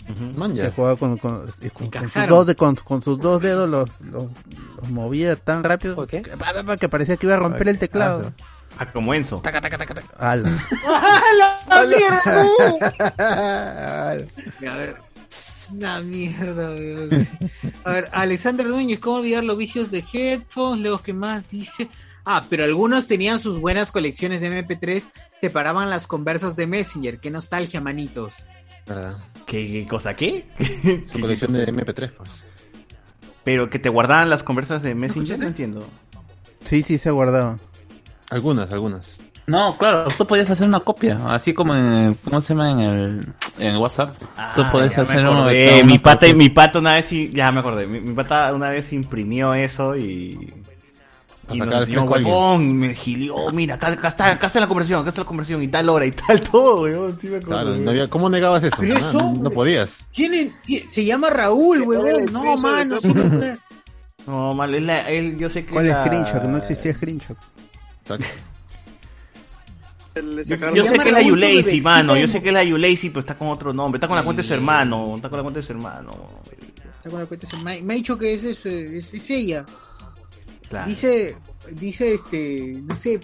Ujú. 0.08 0.38
Man, 0.38 0.54
que 0.54 0.70
jugaba 0.70 0.96
con, 0.96 1.16
con, 1.16 1.46
con- 1.72 1.90
con 1.90 2.08
sus 2.08 2.28
dos 2.28 2.46
de- 2.46 2.54
con, 2.54 2.76
con 2.76 3.02
sus 3.02 3.18
dos 3.18 3.40
dedos, 3.40 3.68
los, 3.68 3.88
los, 4.00 4.26
los 4.80 4.90
movía 4.90 5.34
tan 5.36 5.64
rápido 5.64 6.06
que, 6.06 6.22
que 6.78 6.88
parecía 6.88 7.16
que 7.16 7.26
iba 7.26 7.34
a 7.34 7.38
romper 7.38 7.68
el 7.68 7.78
teclado. 7.78 8.32
Ah, 8.76 8.90
como 8.92 9.14
Enzo. 9.14 9.40
Ala. 10.18 10.50
¡La 11.68 11.84
mierda! 11.86 12.22
Ah, 13.18 14.10
A 14.10 14.76
ver. 14.76 14.96
Una 15.72 16.00
mierda. 16.00 16.68
A 17.84 17.90
ver, 17.90 18.08
Alexander 18.12 18.66
Núñez, 18.66 18.98
¿cómo 18.98 19.16
olvidar 19.16 19.44
los 19.44 19.56
vicios 19.56 19.90
de 19.90 20.04
headphones? 20.12 20.82
Luego, 20.82 20.98
¿qué 20.98 21.12
más 21.12 21.48
dice? 21.48 21.88
Ah, 22.24 22.44
pero 22.48 22.64
algunos 22.64 23.06
tenían 23.06 23.38
sus 23.38 23.60
buenas 23.60 23.90
colecciones 23.90 24.40
de 24.40 24.48
MP3, 24.64 25.04
te 25.40 25.50
paraban 25.50 25.90
las 25.90 26.06
conversas 26.06 26.56
de 26.56 26.66
Messenger. 26.66 27.18
Qué 27.20 27.30
nostalgia, 27.30 27.80
manitos. 27.80 28.32
¿Verdad? 28.86 29.16
¿Qué, 29.46 29.66
qué 29.66 29.86
cosa 29.86 30.14
qué? 30.14 30.46
Su 31.10 31.20
colección 31.20 31.52
de 31.52 31.66
MP3, 31.66 32.12
pues. 32.16 32.44
Pero 33.44 33.68
que 33.68 33.78
te 33.78 33.90
guardaban 33.90 34.30
las 34.30 34.42
conversas 34.42 34.82
de 34.82 34.94
Messenger, 34.94 35.38
no 35.38 35.46
entiendo. 35.46 35.86
Sí, 36.64 36.82
sí, 36.82 36.96
se 36.96 37.10
guardaba. 37.10 37.58
Algunas, 38.30 38.70
algunas. 38.72 39.18
No, 39.46 39.76
claro, 39.76 40.08
tú 40.16 40.26
podías 40.26 40.48
hacer 40.48 40.66
una 40.66 40.80
copia, 40.80 41.18
así 41.34 41.52
como 41.52 41.74
en, 41.76 41.84
el- 41.86 42.16
¿cómo 42.16 42.40
se 42.40 42.54
llama? 42.54 42.70
En 42.70 42.80
el 42.80 43.26
en 43.58 43.76
WhatsApp. 43.76 44.16
tú 44.18 44.26
Ah, 44.38 44.70
me 44.72 44.84
hacer 44.86 45.26
uno 45.28 45.46
de 45.46 45.82
mi 45.84 45.92
una 45.92 46.02
pata, 46.02 46.20
copia. 46.20 46.34
mi 46.34 46.48
pata 46.48 46.78
una 46.78 46.94
vez, 46.94 47.04
sí- 47.04 47.30
ya 47.34 47.52
me 47.52 47.60
acordé, 47.60 47.86
mi, 47.86 48.00
mi 48.00 48.14
pata 48.14 48.54
una 48.54 48.70
vez 48.70 48.94
imprimió 48.94 49.52
eso 49.52 49.94
y... 49.96 50.63
Y 51.52 51.58
nos 51.58 51.80
enseñó, 51.80 52.04
huevón, 52.04 52.76
me 52.76 52.94
gilió, 52.94 53.36
mira, 53.52 53.74
acá, 53.74 53.88
acá 53.88 54.08
está, 54.08 54.30
acá 54.32 54.46
está 54.46 54.60
la 54.60 54.66
conversión, 54.66 55.00
acá 55.00 55.10
está 55.10 55.20
la 55.22 55.26
conversión, 55.26 55.62
y 55.62 55.68
tal 55.68 55.88
hora, 55.90 56.06
y 56.06 56.12
tal 56.12 56.40
todo, 56.50 56.82
weón, 56.82 57.18
sí 57.20 57.28
me 57.28 57.36
acuerdo. 57.36 57.52
Claro, 57.54 57.70
weón. 57.72 57.84
no 57.84 57.90
había, 57.90 58.08
¿cómo 58.08 58.30
negabas 58.30 58.62
eso? 58.64 58.76
Pero 58.80 58.96
eso, 58.96 59.32
no, 59.34 59.50
podías. 59.50 60.04
¿Quién 60.14 60.34
es? 60.34 60.52
quién- 60.64 60.88
Se 60.88 61.04
llama 61.04 61.28
Raúl, 61.30 61.82
huevón. 61.82 62.32
No, 62.32 62.56
mano. 62.56 62.98
no, 64.26 64.54
mal, 64.56 64.74
él, 64.74 64.88
él- 64.88 65.36
yo 65.38 65.50
sé 65.50 65.64
que 65.66 65.72
¿Cuál 65.72 65.86
es 65.86 65.92
la- 65.92 66.04
screenshot? 66.06 66.42
No 66.44 66.56
existía 66.58 66.94
screenshot. 66.94 67.36
Exacto. 68.02 68.26
Yo, 70.74 70.84
sé 70.84 70.96
que 70.98 71.08
es 71.08 71.12
la 71.12 71.22
Yulacy, 71.22 71.80
mano. 71.80 72.16
Yo 72.16 72.28
sé 72.28 72.40
que 72.40 72.48
es 72.50 72.54
la 72.54 72.62
Yulacy, 72.62 73.08
pero 73.08 73.20
está 73.20 73.36
con 73.36 73.48
otro 73.48 73.72
nombre. 73.72 73.96
Está 73.96 74.06
con 74.06 74.16
la 74.16 74.22
cuenta 74.22 74.42
de 74.42 74.48
su 74.48 74.54
hermano. 74.54 75.16
Está 75.16 75.28
con 75.28 75.38
la 75.38 75.42
cuenta 75.42 75.58
de 75.58 75.66
su 75.66 75.72
hermano. 75.72 76.12
Está 76.96 77.10
con 77.10 77.18
la 77.18 77.26
cuenta, 77.26 77.46
se- 77.48 77.56
Me 77.58 77.82
me 77.82 77.94
ha 77.94 77.96
dicho 77.96 78.16
que 78.16 78.32
es, 78.34 78.44
eso, 78.44 78.68
es, 78.68 79.12
es 79.12 79.30
ella. 79.30 79.64
Claro. 80.68 80.88
Dice, 80.88 81.36
dice 81.70 82.14
este, 82.14 82.74
no 82.84 82.96
sé, 82.96 83.20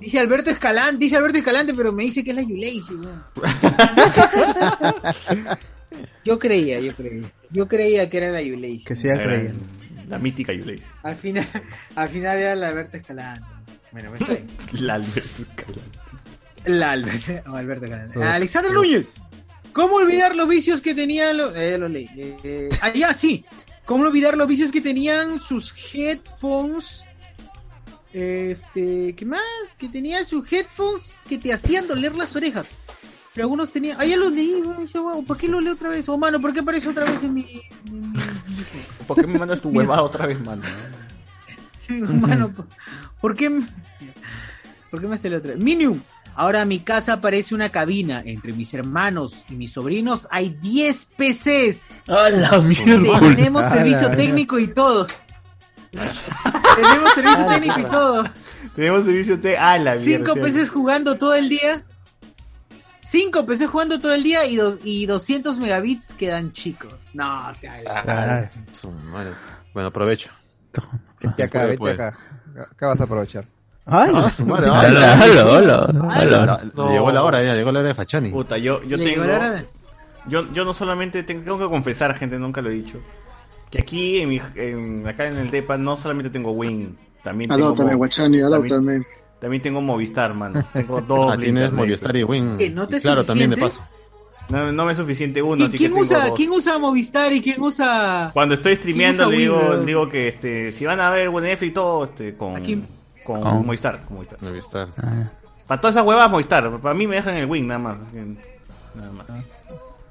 dice 0.00 0.18
Alberto 0.18 0.50
Escalante, 0.50 0.98
dice 1.04 1.16
Alberto 1.16 1.38
Escalante, 1.38 1.72
pero 1.74 1.92
me 1.92 2.04
dice 2.04 2.22
que 2.24 2.30
es 2.30 2.36
la 2.36 2.42
Yulacy, 2.42 2.94
weón. 2.94 3.22
Yo 6.24 6.38
creía, 6.38 6.80
yo 6.80 6.94
creía. 6.94 7.30
Yo 7.50 7.66
creía 7.68 8.10
que 8.10 8.18
era 8.18 8.30
la 8.30 8.42
Yulacy. 8.42 8.84
Que 8.84 8.94
Era- 9.08 9.24
creyendo. 9.24 9.64
La 10.08 10.18
mítica 10.18 10.54
Yulei. 10.54 10.80
Al 11.02 11.16
final, 11.16 11.46
al 11.94 12.08
final 12.08 12.38
era 12.38 12.54
la 12.56 12.68
Alberto 12.68 12.96
Escalante. 12.96 13.42
Bueno, 13.92 14.08
pues 14.10 14.22
está 14.22 14.32
bien. 14.34 14.46
La 14.86 14.94
Alberto 14.94 15.42
Escalante. 15.42 15.80
La 16.64 16.92
Alberto, 16.92 17.84
Escalante. 17.84 18.18
Oh, 18.18 18.22
Alexander. 18.22 18.72
Núñez. 18.72 19.10
¿Cómo 19.74 19.96
olvidar 19.96 20.34
los 20.34 20.48
vicios 20.48 20.80
que 20.80 20.94
tenían 20.94 21.36
los... 21.36 21.54
Eh, 21.54 21.76
lo 21.76 21.88
leí. 21.90 22.08
Eh, 22.16 22.36
eh, 22.42 22.68
ah, 22.80 22.90
ya, 22.92 23.12
sí. 23.12 23.44
¿Cómo 23.88 24.04
olvidar 24.04 24.36
los 24.36 24.46
vicios 24.46 24.70
que 24.70 24.82
tenían 24.82 25.38
sus 25.38 25.74
headphones? 25.94 27.06
Este, 28.12 29.14
¿qué 29.16 29.24
más? 29.24 29.40
Que 29.78 29.88
tenían 29.88 30.26
sus 30.26 30.52
headphones 30.52 31.16
que 31.26 31.38
te 31.38 31.54
hacían 31.54 31.86
doler 31.88 32.14
las 32.14 32.36
orejas. 32.36 32.74
Pero 33.32 33.44
algunos 33.46 33.70
tenían... 33.72 33.96
Ah, 33.98 34.04
ya 34.04 34.18
los 34.18 34.32
leí, 34.32 34.60
wow, 34.60 35.24
¿por 35.24 35.38
qué 35.38 35.48
lo 35.48 35.58
leo 35.62 35.72
otra 35.72 35.88
vez? 35.88 36.06
Oh, 36.10 36.18
mano, 36.18 36.38
¿por 36.38 36.52
qué 36.52 36.60
aparece 36.60 36.90
otra 36.90 37.04
vez 37.10 37.22
en 37.22 37.32
mi... 37.32 37.62
en 37.86 38.12
mi- 38.12 38.18
¿Por 39.06 39.18
qué 39.18 39.26
me 39.26 39.38
mandas 39.38 39.62
tu 39.62 39.68
huevada 39.70 40.02
otra 40.02 40.26
vez, 40.26 40.38
mano? 40.40 40.62
Mano, 41.88 42.52
¿por- 42.52 42.66
¿por 43.22 43.34
qué, 43.34 43.62
¿por 44.90 45.00
qué 45.00 45.06
me 45.06 45.16
sale 45.16 45.36
otra? 45.36 45.54
Minium, 45.56 45.98
ahora 46.38 46.64
mi 46.64 46.78
casa 46.80 47.20
parece 47.20 47.54
una 47.54 47.70
cabina. 47.70 48.22
Entre 48.24 48.52
mis 48.52 48.72
hermanos 48.74 49.44
y 49.50 49.54
mis 49.54 49.72
sobrinos 49.72 50.28
hay 50.30 50.50
10 50.50 51.04
PCs. 51.16 51.98
¡A 52.08 52.30
la 52.30 52.58
mierda! 52.60 53.20
Tenemos 53.20 53.64
Ah, 53.64 53.70
servicio 53.70 54.08
la 54.08 54.16
técnico 54.16 54.58
y 54.58 54.68
todo. 54.68 55.06
Tenemos 55.90 57.12
servicio 57.14 57.46
Ah, 57.48 57.54
técnico 57.54 57.80
y 57.80 57.84
todo. 57.84 58.24
Tenemos 58.76 59.04
servicio 59.04 59.40
T. 59.40 59.56
Ah, 59.58 59.78
la 59.78 59.94
Cinco 59.96 60.34
mierda. 60.34 60.42
PCs 60.52 60.70
jugando 60.70 61.18
todo 61.18 61.34
el 61.34 61.48
día. 61.48 61.84
Cinco 63.00 63.46
PCs 63.46 63.70
jugando 63.70 64.00
todo 64.00 64.12
el 64.12 64.22
día 64.22 64.44
y, 64.44 64.56
dos, 64.56 64.80
y 64.84 65.06
200 65.06 65.58
megabits 65.58 66.12
quedan 66.12 66.52
chicos. 66.52 66.92
No, 67.14 67.48
o 67.48 67.52
sea, 67.54 67.80
Ah, 67.88 68.50
su 68.72 68.90
madre. 68.90 69.32
Bueno, 69.72 69.88
aprovecho. 69.88 70.30
Vete 71.20 71.42
acá, 71.42 71.60
Puede, 71.60 71.76
vete 71.76 71.90
acá. 72.02 72.18
Acá 72.70 72.86
vas 72.88 73.00
a 73.00 73.04
aprovechar. 73.04 73.46
Ay, 73.90 74.10
Ah. 74.14 74.30
Le 76.86 76.92
Llegó 76.92 77.10
la 77.12 77.22
hora 77.24 77.42
ya, 77.42 77.54
llegó 77.54 77.72
la 77.72 77.80
hora 77.80 77.88
de 77.88 77.94
Fachani. 77.94 78.30
Puta, 78.30 78.58
yo, 78.58 78.82
yo 78.84 78.98
tengo. 78.98 79.24
la 79.24 79.36
hora 79.36 79.50
de- 79.52 79.64
Yo, 80.28 80.52
yo 80.52 80.64
no 80.64 80.72
solamente 80.72 81.22
tengo, 81.22 81.42
tengo 81.44 81.58
que 81.58 81.68
confesar, 81.70 82.16
gente, 82.18 82.38
nunca 82.38 82.60
lo 82.60 82.70
he 82.70 82.74
dicho. 82.74 82.98
Que 83.70 83.80
aquí, 83.80 84.18
en 84.18 84.28
mi, 84.28 84.40
en- 84.56 85.06
acá 85.06 85.26
en 85.26 85.36
el 85.38 85.50
DEPA, 85.50 85.78
no 85.78 85.96
solamente 85.96 86.30
tengo 86.30 86.52
Win, 86.52 86.96
también 87.22 87.48
tengo. 87.48 87.64
Adóptame, 87.64 87.94
Guachani, 87.94 88.38
también, 88.40 88.54
adóptame. 88.54 89.06
también 89.40 89.62
tengo 89.62 89.80
Movistar, 89.80 90.34
mano. 90.34 90.62
Tengo 90.72 91.00
dos. 91.00 91.32
Ah, 91.32 91.38
tienes 91.38 91.72
Movistar 91.72 92.14
y 92.16 92.24
Win. 92.24 92.58
¿Que 92.58 92.70
no 92.70 92.86
te 92.88 92.96
es 92.96 93.02
claro, 93.02 93.24
también 93.24 93.50
de 93.50 93.56
paso. 93.56 93.80
No, 94.50 94.72
no 94.72 94.84
me 94.86 94.92
es 94.92 94.98
suficiente 94.98 95.42
uno, 95.42 95.64
¿Y 95.64 95.68
así 95.68 95.76
quién 95.76 95.90
que 95.90 95.94
tengo 95.96 96.00
usa, 96.00 96.26
dos. 96.28 96.36
quién 96.36 96.50
usa 96.50 96.78
Movistar 96.78 97.30
y 97.34 97.42
quién 97.42 97.60
usa... 97.60 98.30
Cuando 98.32 98.54
estoy 98.54 98.76
streameando 98.76 99.30
le 99.30 99.36
digo, 99.36 99.60
Win, 99.72 99.84
digo 99.84 100.08
que 100.08 100.28
este, 100.28 100.72
si 100.72 100.86
van 100.86 101.00
a 101.00 101.10
ver 101.10 101.28
WNF 101.28 101.62
y 101.64 101.70
todo, 101.70 102.04
este, 102.04 102.34
con, 102.34 102.56
con 103.34 103.42
¿Cómo? 103.42 103.62
Movistar, 103.62 104.00
con 104.02 104.14
Movistar. 104.16 104.38
Movistar. 104.42 104.88
Ah. 105.02 105.30
Para 105.66 105.80
todas 105.80 105.94
esas 105.94 106.06
huevas 106.06 106.30
Movistar, 106.30 106.78
para 106.80 106.94
mí 106.94 107.06
me 107.06 107.16
dejan 107.16 107.36
el 107.36 107.46
Win 107.46 107.66
nada 107.68 107.78
más. 107.78 107.98
Nada 108.94 109.12
más. 109.12 109.26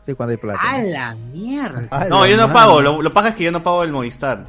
Sí, 0.02 0.14
cuando 0.14 0.32
hay 0.32 0.38
plata. 0.38 0.60
¡A 0.64 0.78
la 0.84 1.16
mierda! 1.16 1.84
a 1.92 2.06
No, 2.06 2.22
la 2.22 2.30
yo 2.30 2.38
no 2.38 2.44
madre. 2.44 2.54
pago, 2.54 2.82
lo, 2.82 3.02
lo 3.02 3.12
paga 3.14 3.30
es 3.30 3.36
que 3.36 3.44
yo 3.44 3.52
no 3.52 3.62
pago 3.64 3.84
el 3.84 3.92
Movistar. 3.92 4.46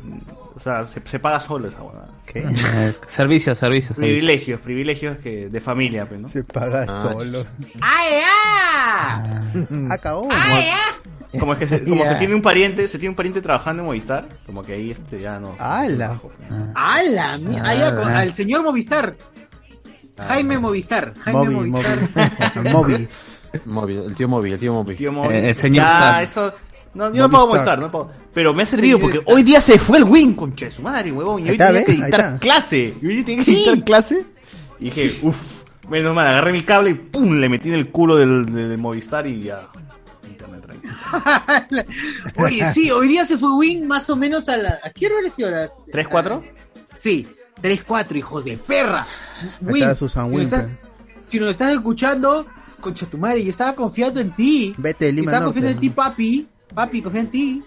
O 0.54 0.60
sea, 0.60 0.84
se, 0.84 1.00
se 1.04 1.18
paga 1.18 1.40
solo 1.40 1.68
esa 1.68 1.82
huevada. 1.82 2.08
¿Qué? 2.26 2.40
Eh, 2.40 2.94
Servicio, 3.06 3.54
servicio, 3.54 3.56
servicio. 3.56 3.94
Privilegios, 3.94 4.60
privilegios 4.60 5.18
que 5.18 5.48
de 5.48 5.60
familia, 5.60 6.06
pues, 6.06 6.20
¿no? 6.20 6.28
Se 6.28 6.44
paga 6.44 6.84
Ah, 6.88 7.08
solo. 7.12 7.44
¡Ay, 7.80 8.22
ah! 8.26 9.40
Acabó. 9.90 10.28
¡Ay, 10.30 10.68
ah! 10.72 11.17
Como 11.38 11.52
es 11.52 11.58
que 11.58 11.68
se, 11.68 11.84
como 11.84 12.04
se 12.04 12.14
tiene 12.14 12.34
un 12.34 12.40
pariente, 12.42 12.88
se 12.88 12.98
tiene 12.98 13.10
un 13.10 13.14
pariente 13.16 13.42
trabajando 13.42 13.82
en 13.82 13.86
Movistar, 13.86 14.28
como 14.46 14.62
que 14.62 14.72
ahí 14.72 14.90
este 14.90 15.20
ya 15.20 15.38
no. 15.38 15.56
¡Hala! 15.58 16.18
¡A 16.74 17.02
la 17.02 17.36
mierda! 17.38 17.68
Ahí 17.68 17.80
a- 17.82 17.88
Ah. 17.88 18.18
al 18.20 18.32
señor 18.32 18.62
Movistar. 18.62 19.16
Jaime 20.16 20.58
Movistar. 20.58 21.14
Jaime 21.18 21.40
Moby, 21.50 21.54
Movistar. 21.70 21.98
Moby. 22.56 22.68
Moby. 22.72 23.08
Móvil, 23.64 23.98
el 24.06 24.14
tío 24.14 24.28
móvil, 24.28 24.52
el 24.54 24.58
tío 24.60 24.72
móvil. 24.72 24.96
Tío. 24.96 25.30
Eh, 25.30 25.50
el 25.50 25.54
señor 25.54 25.86
ya, 25.86 26.22
Star. 26.22 26.22
eso. 26.22 26.54
No, 26.94 27.12
yo 27.12 27.22
no 27.24 27.30
pago 27.30 27.46
Movistar. 27.48 27.78
Movistar, 27.78 27.78
no 27.78 27.90
pago. 27.90 28.10
Pero 28.34 28.54
me 28.54 28.62
ha 28.62 28.66
servido 28.66 28.98
porque 28.98 29.20
hoy 29.26 29.42
día 29.42 29.60
se 29.60 29.78
fue 29.78 29.98
el 29.98 30.04
Win, 30.04 30.34
concha 30.34 30.66
de 30.66 30.70
su 30.72 30.82
madre, 30.82 31.12
huevón. 31.12 31.40
Y 31.42 31.44
Ahí 31.44 31.50
hoy 31.50 31.54
está, 31.56 31.66
tenía 31.72 31.84
que 31.84 31.92
está. 31.92 32.38
clase. 32.38 32.94
Y 33.00 33.06
hoy 33.06 33.22
tenía 33.24 33.44
que 33.44 33.50
dictar 33.50 33.84
clase. 33.84 34.24
Y 34.80 34.84
dije, 34.84 35.18
uff, 35.22 35.36
menos 35.88 36.14
mal, 36.14 36.26
agarré 36.26 36.52
mi 36.52 36.62
cable 36.62 36.90
y 36.90 36.94
pum, 36.94 37.34
le 37.38 37.48
metí 37.48 37.68
en 37.68 37.74
el 37.74 37.90
culo 37.90 38.16
del, 38.16 38.46
de, 38.54 38.68
de 38.68 38.76
Movistar 38.76 39.26
y 39.26 39.42
ya. 39.42 39.68
Oye, 42.36 42.64
sí, 42.72 42.90
hoy 42.90 43.08
día 43.08 43.24
se 43.24 43.36
fue 43.38 43.52
Win 43.56 43.86
más 43.86 44.08
o 44.10 44.16
menos 44.16 44.48
a 44.48 44.56
la... 44.56 44.80
¿A 44.82 44.90
qué 44.90 45.06
hora? 45.06 45.16
¿Tres, 45.92 46.08
cuatro? 46.08 46.44
Sí, 46.96 47.26
3-4, 47.62 48.16
hijos 48.16 48.44
de 48.44 48.56
perra. 48.56 49.06
Está 49.66 49.94
Susan 49.96 50.30
si 50.30 50.36
nos 50.36 50.42
estás- 50.44 50.78
si 51.28 51.38
nos 51.40 51.50
estás 51.50 51.72
escuchando, 51.72 52.46
concha 52.80 53.06
tu 53.06 53.18
madre, 53.18 53.44
yo 53.44 53.50
estaba 53.50 53.74
confiando 53.74 54.20
en 54.20 54.30
ti. 54.32 54.74
Vete 54.78 55.06
de 55.06 55.12
Yo 55.12 55.16
Lima 55.16 55.30
estaba 55.32 55.44
Norte. 55.46 55.60
confiando 55.60 55.76
en 55.76 55.80
ti, 55.80 55.90
papi. 55.90 56.48
Papi, 56.74 57.02
confía 57.02 57.20
en 57.20 57.26
ti. 57.30 57.62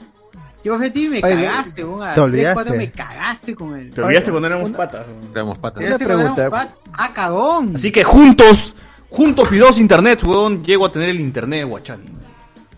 Yo 0.63 0.71
confía 0.73 0.87
en 0.87 0.93
ti 0.93 1.05
y 1.05 1.09
me 1.09 1.17
Oye, 1.23 1.45
cagaste, 1.45 1.83
weón. 1.85 1.99
Te 2.09 2.13
3, 2.13 2.19
olvidaste. 2.25 2.53
4 2.53 2.75
me 2.75 2.91
cagaste 2.91 3.55
con 3.55 3.75
el... 3.79 3.91
Te 3.91 4.01
olvidaste 4.01 4.29
Oye, 4.29 4.31
cuando 4.31 4.47
éramos 4.47 4.69
una- 4.69 4.77
patas. 4.77 5.05
Éramos 5.31 5.57
patas. 5.59 5.83
Una 5.87 5.97
pregunta. 5.97 6.49
pat- 6.49 6.71
Ah, 6.93 7.11
cagón. 7.13 7.75
Así 7.75 7.91
que 7.91 8.03
juntos, 8.03 8.73
juntos 9.09 9.47
pidos 9.49 9.77
internet, 9.79 10.23
huevón, 10.23 10.63
llego 10.63 10.85
a 10.85 10.91
tener 10.91 11.09
el 11.09 11.19
internet, 11.19 11.67
guachani. 11.67 12.03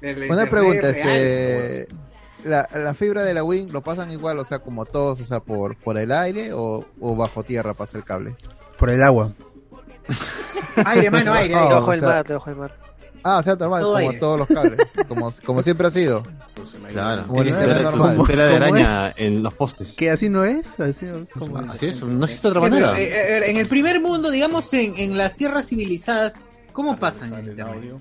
El 0.03 0.29
Una 0.31 0.45
pregunta, 0.47 0.91
real, 0.91 1.09
este... 1.09 1.87
La, 2.45 2.67
la 2.75 2.93
fibra 2.93 3.23
de 3.23 3.33
la 3.33 3.41
Wing 3.43 3.71
lo 3.71 3.81
pasan 3.81 4.11
igual, 4.11 4.37
o 4.37 4.43
sea, 4.45 4.59
como 4.59 4.85
todos, 4.85 5.21
o 5.21 5.25
sea, 5.25 5.39
por, 5.39 5.77
por 5.77 5.97
el 5.97 6.11
aire 6.11 6.51
o, 6.53 6.85
o 6.99 7.15
bajo 7.15 7.41
tierra 7.43 7.73
pasa 7.73 7.97
el 7.97 8.03
cable. 8.03 8.35
Por 8.77 8.89
el 8.89 9.01
agua. 9.01 9.31
Aire, 10.85 11.09
mano, 11.09 11.33
aire, 11.35 11.55
aire. 11.55 11.73
Oh, 11.75 11.89
del 11.91 11.99
sea- 11.99 12.09
mar, 12.09 12.27
del 12.27 12.55
mar. 12.55 12.77
Ah, 13.25 13.37
o 13.37 13.43
sea, 13.43 13.55
normal, 13.55 13.81
Todo 13.81 13.93
como 13.93 14.07
aire. 14.09 14.19
todos 14.19 14.39
los 14.39 14.47
cables, 14.49 14.77
como, 15.07 15.31
como 15.45 15.61
siempre 15.61 15.87
ha 15.87 15.91
sido. 15.91 16.23
Claro. 16.89 17.23
Como 17.25 17.41
el 17.41 17.53
tela- 17.53 17.81
normal. 17.83 18.17
tela 18.27 18.45
de 18.47 18.53
¿Cómo 18.59 18.65
araña 18.75 19.13
en 19.15 19.41
los 19.43 19.53
postes. 19.53 19.95
¿Qué 19.97 20.09
así 20.09 20.27
no 20.27 20.43
es? 20.43 20.77
Así, 20.81 21.05
como- 21.39 21.59
Así 21.71 21.85
es, 21.85 22.03
no 22.03 22.25
existe 22.25 22.49
otra 22.49 22.59
manera. 22.59 22.99
eh, 22.99 23.05
eh, 23.05 23.43
en 23.49 23.55
el 23.55 23.67
primer 23.67 24.01
mundo, 24.01 24.29
digamos, 24.29 24.73
en, 24.73 24.97
en 24.97 25.17
las 25.17 25.37
tierras 25.37 25.67
civilizadas, 25.69 26.33
¿cómo 26.73 26.99
pasan 26.99 27.33
el 27.33 27.47
internet? 27.51 27.95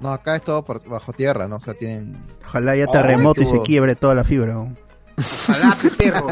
No, 0.00 0.12
acá 0.12 0.36
es 0.36 0.42
todo 0.42 0.64
por, 0.64 0.82
bajo 0.88 1.12
tierra, 1.12 1.46
¿no? 1.46 1.56
O 1.56 1.60
sea, 1.60 1.74
tienen... 1.74 2.16
Ojalá 2.46 2.72
haya 2.72 2.86
Ay, 2.86 2.92
terremoto 2.92 3.42
y 3.42 3.46
se 3.46 3.60
quiebre 3.62 3.94
toda 3.94 4.14
la 4.14 4.24
fibra. 4.24 4.54
¿no? 4.54 4.74
Ojalá, 5.18 5.76
pe, 5.80 5.90
perro. 5.90 6.26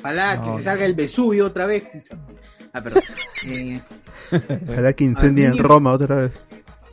Ojalá 0.00 0.40
que 0.42 0.48
No. 0.48 0.56
se 0.56 0.62
salga 0.64 0.84
el 0.86 0.94
Vesubio 0.94 1.46
otra 1.46 1.66
vez. 1.66 1.84
Ah, 2.72 2.80
perdón. 2.82 3.02
Eh, 3.46 3.80
Ojalá 4.68 4.92
que 4.94 5.04
incendien 5.04 5.52
niño. 5.52 5.62
Roma 5.62 5.92
otra 5.92 6.16
vez. 6.16 6.32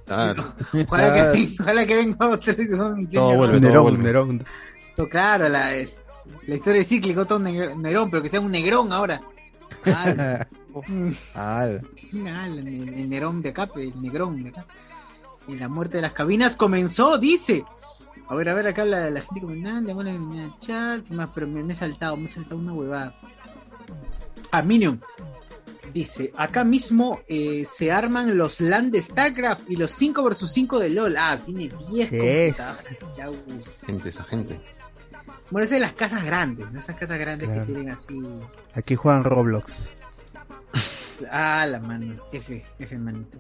Claro. 0.06 0.54
ojalá, 0.88 1.14
que, 1.14 1.40
venga- 1.40 1.52
ojalá 1.62 1.86
que 1.86 1.96
venga 1.96 2.28
otra 2.28 2.54
vez. 2.54 2.70
Todo 2.70 3.36
vuelve, 3.36 3.60
todo 3.60 3.68
Nerón, 3.70 3.84
vuelve. 3.84 4.04
Nerón. 4.04 4.46
Claro, 5.10 5.48
la, 5.48 5.72
la 6.48 6.56
historia 6.56 6.82
es 6.82 6.88
cíclica, 6.90 7.24
todo 7.26 7.40
Nerón, 7.40 8.12
pero 8.12 8.22
que 8.22 8.28
sea 8.30 8.42
un 8.42 8.52
negrón 8.52 8.92
ahora. 8.92 9.22
Al. 9.86 10.48
ah, 11.36 11.66
el, 12.48 12.68
el 12.90 13.10
Nerón 13.10 13.42
de 13.42 13.50
acá, 13.50 13.70
el 13.76 14.02
negrón 14.02 14.44
de 14.44 14.50
acá. 14.50 14.66
Y 15.48 15.56
la 15.56 15.68
muerte 15.68 15.98
de 15.98 16.02
las 16.04 16.14
cabinas 16.14 16.56
comenzó, 16.56 17.18
dice. 17.18 17.64
A 18.28 18.36
ver, 18.36 18.50
a 18.50 18.54
ver, 18.54 18.68
acá 18.68 18.86
la, 18.86 19.10
la 19.10 19.22
gente 19.22 19.42
comentando, 19.42 19.94
bueno, 19.96 20.12
en 20.12 20.34
el 20.40 20.52
chat, 20.60 21.04
¿qué 21.08 21.14
más? 21.16 21.30
Pero 21.34 21.48
me, 21.48 21.64
me 21.64 21.74
he 21.74 21.76
saltado, 21.76 22.16
me 22.18 22.26
he 22.26 22.28
saltado 22.28 22.58
una 22.58 22.74
huevada. 22.74 23.16
Ah, 24.52 24.62
Minion. 24.62 25.02
Dice, 25.94 26.32
acá 26.38 26.64
mismo 26.64 27.20
eh, 27.28 27.66
se 27.66 27.92
arman 27.92 28.38
los 28.38 28.62
LAN 28.62 28.92
de 28.92 29.02
StarCraft 29.02 29.72
y 29.72 29.76
los 29.76 29.90
5 29.90 30.22
vs 30.24 30.52
5 30.52 30.78
de 30.80 30.90
LOL. 30.92 31.18
Ah, 31.18 31.40
tiene 31.44 31.72
10 31.92 32.10
¿Qué 32.12 32.48
es? 32.50 32.56
computadoras. 32.56 33.34
Us- 33.58 33.84
Gente, 33.88 34.10
esa 34.10 34.24
gente. 34.24 34.60
Bueno, 35.50 35.64
esas 35.64 35.80
de 35.80 35.80
las 35.80 35.94
casas 35.94 36.24
grandes, 36.24 36.72
¿no? 36.72 36.80
Esas 36.80 36.96
casas 36.96 37.18
grandes 37.18 37.48
Claro. 37.48 37.66
que 37.66 37.74
tienen 37.74 37.90
así. 37.92 38.22
Aquí 38.76 38.94
juegan 38.96 39.24
Roblox. 39.24 39.90
Ah, 41.32 41.66
la 41.66 41.80
mano. 41.80 42.14
F, 42.32 42.64
F, 42.78 42.98
manito. 43.00 43.40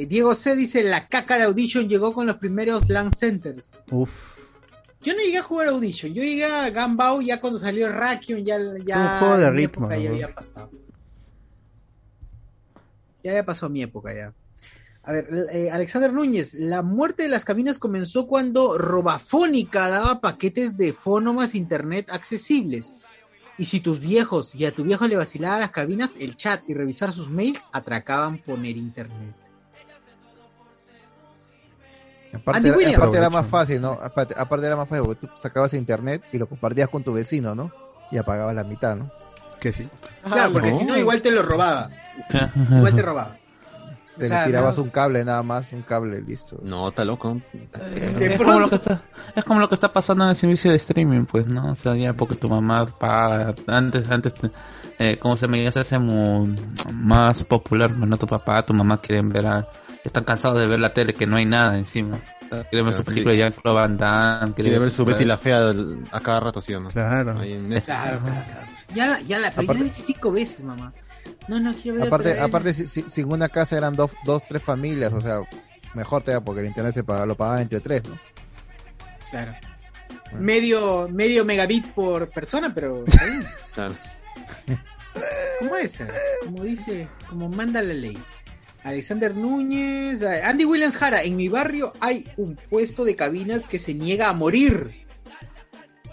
Eh, 0.00 0.06
Diego 0.06 0.34
C 0.34 0.56
dice: 0.56 0.82
La 0.82 1.08
caca 1.08 1.36
de 1.36 1.44
Audition 1.44 1.86
llegó 1.86 2.14
con 2.14 2.26
los 2.26 2.36
primeros 2.36 2.88
LAN 2.88 3.12
centers. 3.12 3.76
Uf. 3.90 4.08
Yo 5.02 5.14
no 5.14 5.20
llegué 5.20 5.38
a 5.38 5.42
jugar 5.42 5.68
Audition, 5.68 6.12
yo 6.14 6.22
llegué 6.22 6.44
a 6.44 6.68
Gambao 6.70 7.20
ya 7.20 7.40
cuando 7.40 7.58
salió 7.58 7.90
Rakion, 7.90 8.44
ya, 8.44 8.58
ya 8.84 8.98
un 8.98 9.18
juego 9.18 9.38
de 9.38 9.50
ritmo, 9.50 9.88
ya 9.90 9.96
había 9.96 10.34
pasado. 10.34 10.70
Ya 13.22 13.30
había 13.32 13.44
pasado 13.44 13.70
mi 13.70 13.82
época 13.82 14.14
ya. 14.14 14.32
A 15.02 15.12
ver, 15.12 15.28
eh, 15.52 15.70
Alexander 15.70 16.12
Núñez, 16.12 16.54
la 16.54 16.82
muerte 16.82 17.22
de 17.22 17.30
las 17.30 17.44
cabinas 17.44 17.78
comenzó 17.78 18.26
cuando 18.26 18.76
Robafónica 18.76 19.88
daba 19.88 20.20
paquetes 20.20 20.76
de 20.76 20.92
fono 20.92 21.32
más 21.34 21.54
internet 21.54 22.08
accesibles. 22.10 22.92
Y 23.56 23.66
si 23.66 23.80
tus 23.80 24.00
viejos 24.00 24.54
y 24.54 24.64
a 24.64 24.72
tu 24.72 24.84
viejo 24.84 25.06
le 25.06 25.16
vacilaba 25.16 25.58
las 25.58 25.70
cabinas, 25.70 26.12
el 26.18 26.36
chat 26.36 26.62
y 26.68 26.74
revisar 26.74 27.12
sus 27.12 27.28
mails 27.30 27.68
atracaban 27.72 28.38
poner 28.38 28.76
internet. 28.78 29.34
Aparte, 32.32 32.56
Andy 32.58 32.68
era, 32.68 32.76
Williams. 32.78 32.96
aparte 32.98 33.16
era 33.18 33.30
más 33.30 33.46
fácil, 33.46 33.80
¿no? 33.80 33.92
Aparte, 34.00 34.34
aparte 34.38 34.66
era 34.66 34.76
más 34.76 34.88
fácil 34.88 35.04
porque 35.04 35.26
tú 35.26 35.32
sacabas 35.38 35.74
internet 35.74 36.22
y 36.32 36.38
lo 36.38 36.48
compartías 36.48 36.88
con 36.88 37.02
tu 37.02 37.12
vecino, 37.12 37.54
¿no? 37.54 37.70
Y 38.12 38.18
apagabas 38.18 38.54
la 38.54 38.64
mitad, 38.64 38.96
¿no? 38.96 39.10
Que 39.60 39.72
sí. 39.72 39.88
Claro, 40.24 40.52
porque 40.52 40.70
no. 40.70 40.78
si 40.78 40.84
no, 40.84 40.96
igual 40.96 41.20
te 41.22 41.30
lo 41.30 41.42
robaba. 41.42 41.90
Igual 42.70 42.94
te 42.94 43.02
robaba. 43.02 43.36
Te 44.16 44.26
O 44.26 44.28
sea, 44.28 44.44
tirabas 44.44 44.76
no- 44.76 44.82
un 44.84 44.90
cable 44.90 45.24
nada 45.24 45.42
más, 45.42 45.72
un 45.72 45.82
cable 45.82 46.20
listo. 46.20 46.58
No, 46.62 46.88
está 46.88 47.04
loco. 47.04 47.40
Es 48.00 48.36
como, 48.38 48.58
lo 48.60 48.68
que 48.68 48.74
está, 48.76 49.00
es 49.34 49.44
como 49.44 49.60
lo 49.60 49.68
que 49.68 49.74
está 49.74 49.92
pasando 49.92 50.24
en 50.24 50.30
el 50.30 50.36
servicio 50.36 50.70
de 50.70 50.76
streaming, 50.76 51.24
pues, 51.24 51.46
¿no? 51.46 51.72
O 51.72 51.74
sea, 51.74 51.94
ya 51.96 52.12
porque 52.12 52.34
tu 52.36 52.48
mamá 52.48 52.84
paga. 52.86 53.54
Antes, 53.66 54.10
antes, 54.10 54.34
eh, 54.98 55.16
como 55.18 55.36
se 55.36 55.48
me 55.48 55.62
ya 55.62 55.72
se 55.72 55.80
hace 55.80 55.98
más 56.92 57.42
popular, 57.44 57.90
pues, 57.96 58.08
¿no? 58.08 58.16
Tu 58.16 58.26
papá, 58.26 58.64
tu 58.64 58.74
mamá 58.74 58.98
quieren 59.00 59.30
ver 59.30 59.46
a. 59.46 59.66
Están 60.04 60.24
cansados 60.24 60.58
de 60.58 60.66
ver 60.66 60.80
la 60.80 60.92
tele, 60.94 61.12
que 61.14 61.26
no 61.26 61.36
hay 61.36 61.44
nada 61.44 61.76
encima. 61.76 62.20
Quieren 62.70 62.86
ver 62.86 62.94
su 62.94 63.02
Claro, 63.02 63.04
película 63.04 63.36
ya 63.36 63.50
Claude 63.50 63.80
Van 63.80 63.96
Damme, 63.96 64.54
Quiere 64.54 64.78
ver 64.78 64.90
su 64.90 65.04
Betty 65.04 65.24
la 65.24 65.36
fea 65.36 65.72
a 66.10 66.20
cada 66.20 66.40
rato, 66.40 66.60
¿sí 66.60 66.74
o 66.74 66.80
no? 66.80 66.88
Claro. 66.88 67.38
Ahí 67.38 67.52
en 67.52 67.68
Netflix. 67.68 67.84
Claro, 67.84 68.20
claro, 68.24 68.44
claro. 68.46 68.66
Ya, 68.94 69.20
ya 69.20 69.38
la, 69.38 69.50
pero 69.52 69.68
ya 69.68 69.74
la 69.74 69.84
viste 69.84 70.02
cinco 70.02 70.32
veces, 70.32 70.64
mamá. 70.64 70.92
No, 71.48 71.60
no, 71.60 71.74
quiero 71.74 71.98
ver 71.98 72.06
otra 72.06 72.16
Aparte, 72.16 72.28
vez. 72.32 72.40
aparte 72.40 72.74
si, 72.74 72.86
si, 72.88 73.02
si 73.08 73.20
en 73.20 73.30
una 73.32 73.48
casa 73.48 73.76
eran 73.76 73.94
dos, 73.94 74.10
dos, 74.24 74.42
tres 74.48 74.62
familias, 74.62 75.12
o 75.12 75.20
sea, 75.20 75.40
mejor 75.94 76.22
te 76.22 76.32
da 76.32 76.40
porque 76.40 76.60
el 76.60 76.66
internet 76.66 76.94
se 76.94 77.04
paga, 77.04 77.26
lo 77.26 77.36
pagaba 77.36 77.62
entre 77.62 77.80
tres, 77.80 78.02
¿no? 78.08 78.18
Claro. 79.30 79.54
Medio, 80.32 81.08
medio 81.08 81.44
megabit 81.44 81.86
por 81.92 82.28
persona, 82.30 82.72
pero. 82.74 83.04
Claro. 83.74 83.94
¿Cómo 85.60 85.76
es? 85.76 85.98
Como 86.44 86.62
dice, 86.64 87.08
como 87.28 87.48
manda 87.48 87.82
la 87.82 87.94
ley. 87.94 88.16
Alexander 88.82 89.34
Núñez, 89.34 90.22
Andy 90.22 90.64
Williams 90.64 90.96
Jara, 90.96 91.22
en 91.22 91.36
mi 91.36 91.48
barrio 91.48 91.92
hay 92.00 92.26
un 92.36 92.56
puesto 92.56 93.04
de 93.04 93.14
cabinas 93.16 93.66
que 93.66 93.78
se 93.78 93.94
niega 93.94 94.28
a 94.28 94.32
morir. 94.32 94.90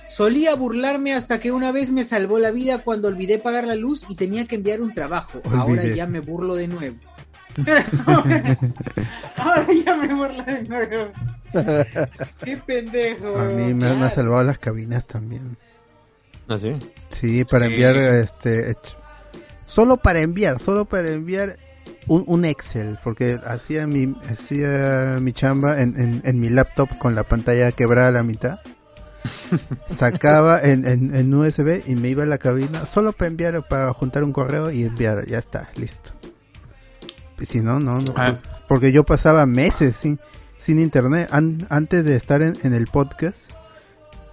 Solía 0.07 0.55
burlarme 0.55 1.13
hasta 1.13 1.39
que 1.39 1.51
una 1.51 1.71
vez 1.71 1.91
me 1.91 2.03
salvó 2.03 2.39
la 2.39 2.51
vida 2.51 2.79
cuando 2.79 3.07
olvidé 3.07 3.37
pagar 3.37 3.65
la 3.65 3.75
luz 3.75 4.05
y 4.09 4.15
tenía 4.15 4.45
que 4.47 4.55
enviar 4.55 4.81
un 4.81 4.93
trabajo. 4.93 5.41
Ahora 5.51 5.83
ya 5.85 6.07
me 6.07 6.19
burlo 6.21 6.55
de 6.55 6.67
nuevo. 6.67 6.97
Ahora 9.35 9.67
ya 9.85 9.95
me 9.95 10.13
burlo 10.13 10.43
de 10.43 10.63
nuevo. 10.63 11.11
Qué 12.43 12.57
pendejo. 12.57 13.37
A 13.37 13.45
mí 13.45 13.73
me, 13.73 13.93
me 13.95 14.05
ha 14.05 14.11
salvado 14.11 14.43
las 14.43 14.59
cabinas 14.59 15.05
también. 15.05 15.57
¿Ah, 16.47 16.57
sí? 16.57 16.73
Sí, 17.09 17.43
para 17.45 17.65
Sí. 17.67 17.71
enviar 17.73 17.95
este 17.97 18.75
solo 19.65 19.97
para 19.97 20.21
enviar, 20.21 20.59
solo 20.59 20.85
para 20.85 21.09
enviar 21.09 21.57
un, 22.07 22.23
un 22.27 22.45
Excel, 22.45 22.97
porque 23.03 23.39
hacía 23.45 23.87
mi 23.87 24.15
hacía 24.29 25.17
mi 25.21 25.33
chamba 25.33 25.81
en, 25.81 25.99
en, 25.99 26.21
en 26.25 26.39
mi 26.39 26.49
laptop 26.49 26.97
con 26.97 27.15
la 27.15 27.23
pantalla 27.23 27.71
quebrada 27.71 28.09
a 28.09 28.11
la 28.11 28.23
mitad. 28.23 28.59
Sacaba 29.95 30.59
en, 30.61 30.87
en, 30.87 31.15
en 31.15 31.33
USB 31.33 31.83
y 31.85 31.95
me 31.95 32.09
iba 32.09 32.23
a 32.23 32.27
la 32.27 32.37
cabina 32.37 32.85
solo 32.85 33.11
para 33.13 33.27
enviar, 33.27 33.67
para 33.67 33.91
juntar 33.93 34.23
un 34.23 34.31
correo 34.31 34.71
y 34.71 34.83
enviar, 34.83 35.25
ya 35.27 35.37
está, 35.37 35.69
listo. 35.75 36.11
Y 37.39 37.45
si 37.45 37.59
no, 37.59 37.79
no, 37.79 37.99
no. 38.01 38.13
Ah. 38.15 38.39
Porque 38.67 38.91
yo 38.91 39.03
pasaba 39.03 39.45
meses 39.45 39.97
sin, 39.97 40.19
sin 40.57 40.79
internet. 40.79 41.29
An- 41.31 41.67
antes 41.69 42.03
de 42.03 42.15
estar 42.15 42.41
en, 42.41 42.57
en 42.63 42.73
el 42.73 42.87
podcast, 42.87 43.37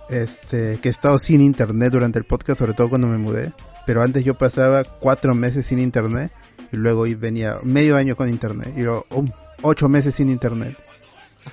este, 0.08 0.78
que 0.80 0.88
he 0.88 0.90
estado 0.92 1.18
sin 1.18 1.40
internet 1.40 1.92
durante 1.92 2.18
el 2.18 2.24
podcast, 2.24 2.58
sobre 2.58 2.72
todo 2.72 2.88
cuando 2.88 3.06
me 3.08 3.18
mudé. 3.18 3.52
Pero 3.86 4.02
antes 4.02 4.24
yo 4.24 4.34
pasaba 4.34 4.84
cuatro 4.84 5.34
meses 5.34 5.66
sin 5.66 5.78
internet 5.78 6.32
y 6.72 6.76
luego 6.76 7.06
y 7.06 7.14
venía 7.14 7.58
medio 7.62 7.96
año 7.96 8.16
con 8.16 8.28
internet 8.28 8.72
y 8.76 8.82
luego 8.82 9.06
um, 9.10 9.28
ocho 9.62 9.88
meses 9.88 10.14
sin 10.14 10.28
internet. 10.28 10.76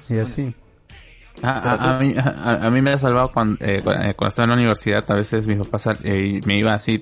Y 0.09 0.17
así. 0.19 0.53
A, 1.41 1.49
a- 1.51 1.97
a 1.97 1.99
mí, 1.99 2.13
a- 2.17 2.69
mí 2.69 2.81
me 2.81 2.91
ha 2.91 2.97
salvado 2.97 3.31
cuando, 3.31 3.63
eh, 3.65 3.77
eh, 3.77 3.83
cuando 3.83 4.27
estaba 4.27 4.43
en 4.45 4.49
la 4.51 4.55
universidad. 4.55 5.03
A 5.09 5.15
veces 5.15 5.47
mis 5.47 5.57
papás 5.57 5.87
eh, 6.03 6.39
me 6.45 6.57
iba 6.57 6.73
así, 6.73 7.01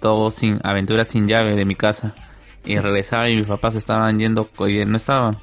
todo 0.00 0.30
sin 0.30 0.58
aventuras 0.62 1.08
sin 1.08 1.26
llave 1.28 1.54
de 1.54 1.64
mi 1.64 1.74
casa. 1.74 2.14
Y 2.64 2.78
regresaba 2.78 3.28
y 3.28 3.36
mis 3.36 3.46
papás 3.48 3.74
estaban 3.74 4.18
yendo 4.18 4.48
y 4.66 4.84
no 4.86 4.96
estaban. 4.96 5.36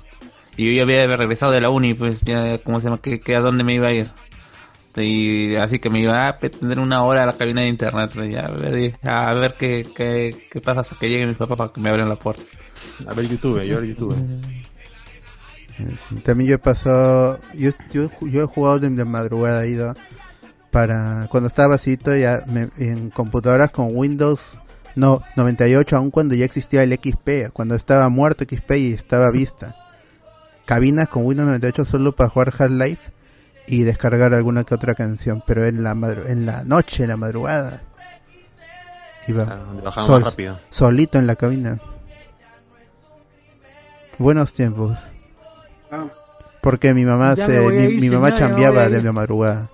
Y 0.58 0.66
yo 0.66 0.72
ya 0.78 0.84
había 0.84 1.16
regresado 1.16 1.52
de 1.52 1.62
la 1.62 1.70
uni, 1.70 1.94
pues 1.94 2.22
ya, 2.22 2.58
¿cómo 2.58 2.80
se 2.80 2.86
llama? 2.86 3.00
¿Qué, 3.02 3.20
qué- 3.22 3.36
a 3.36 3.42
dónde 3.42 3.64
me 3.64 3.76
iba 3.76 3.88
a 3.88 3.94
ir? 3.94 4.10
Y 4.98 5.56
así 5.56 5.80
que 5.80 5.90
me 5.90 6.00
iba 6.02 6.28
a 6.28 6.38
tener 6.40 6.80
una 6.80 7.04
hora 7.04 7.24
a 7.24 7.26
la 7.26 7.34
cabina 7.38 7.62
de 7.62 7.68
internet. 7.68 8.12
a 8.16 8.52
ver, 8.52 9.00
a 9.04 9.34
ver 9.34 9.56
qué, 9.58 9.88
qué, 9.96 10.48
qué 10.52 10.62
pasa 10.62 10.82
hasta 10.82 10.96
que 10.98 11.08
lleguen 11.08 11.30
mis 11.30 11.38
papás 11.38 11.58
para 11.58 11.72
que 11.72 11.80
me 11.80 11.90
abran 11.90 12.10
la 12.10 12.16
puerta. 12.18 12.42
A 13.08 13.14
ver 13.14 13.28
YouTube, 13.28 13.64
yo 13.64 13.78
a 13.78 13.80
ver 13.80 13.90
YouTube. 13.90 14.16
Sí. 15.78 16.16
También 16.24 16.50
yo 16.50 16.56
he 16.56 16.60
pasado, 16.60 17.40
yo, 17.56 17.72
yo, 17.92 18.10
yo 18.22 18.44
he 18.44 18.46
jugado 18.46 18.80
de, 18.80 18.90
de 18.90 19.06
madrugada, 19.06 19.66
ido 19.66 19.96
para, 20.70 21.28
cuando 21.32 21.48
estaba 21.48 21.70
vacío 21.70 21.98
ya 22.18 22.44
me- 22.48 22.70
en 22.78 23.10
computadoras 23.10 23.72
con 23.72 23.96
Windows 23.96 24.58
no 24.96 25.22
98, 25.38 25.96
aun 25.98 26.12
cuando 26.12 26.36
ya 26.36 26.46
existía 26.46 26.84
el 26.84 26.94
XP, 26.94 27.52
cuando 27.54 27.76
estaba 27.76 28.10
muerto 28.10 28.44
XP 28.44 28.72
y 28.78 28.94
estaba 28.94 29.32
vista. 29.32 29.76
Cabinas 30.66 31.08
con 31.08 31.26
Windows 31.26 31.48
98 31.48 31.86
solo 31.86 32.12
para 32.12 32.30
jugar 32.30 32.54
Half-Life 32.58 33.12
y 33.68 33.84
descargar 33.84 34.34
alguna 34.34 34.64
que 34.64 34.76
otra 34.76 34.96
canción, 34.96 35.44
pero 35.46 35.66
en 35.66 35.84
la 35.84 35.92
en 35.92 36.46
la 36.46 36.64
noche, 36.64 37.04
en 37.04 37.10
la 37.10 37.18
madrugada. 37.18 37.82
Iba 39.28 39.46
rápido. 40.24 40.60
solito 40.72 41.18
en 41.20 41.28
la 41.28 41.36
cabina. 41.36 41.80
Buenos 44.18 44.54
tiempos. 44.54 44.98
Ah. 45.92 46.06
Porque 46.62 46.94
mi 46.94 47.06
mamá 47.06 47.34
Ya 47.36 47.48
se, 47.48 47.60
mi, 47.72 47.84
ir, 47.84 48.02
mi 48.02 48.10
mamá 48.10 48.28
señora, 48.30 48.48
chambeaba 48.48 48.74
voy 48.76 48.84
a 48.84 48.88
ir. 48.88 48.92
de 48.96 49.02
la 49.04 49.12
madrugada. 49.12 49.70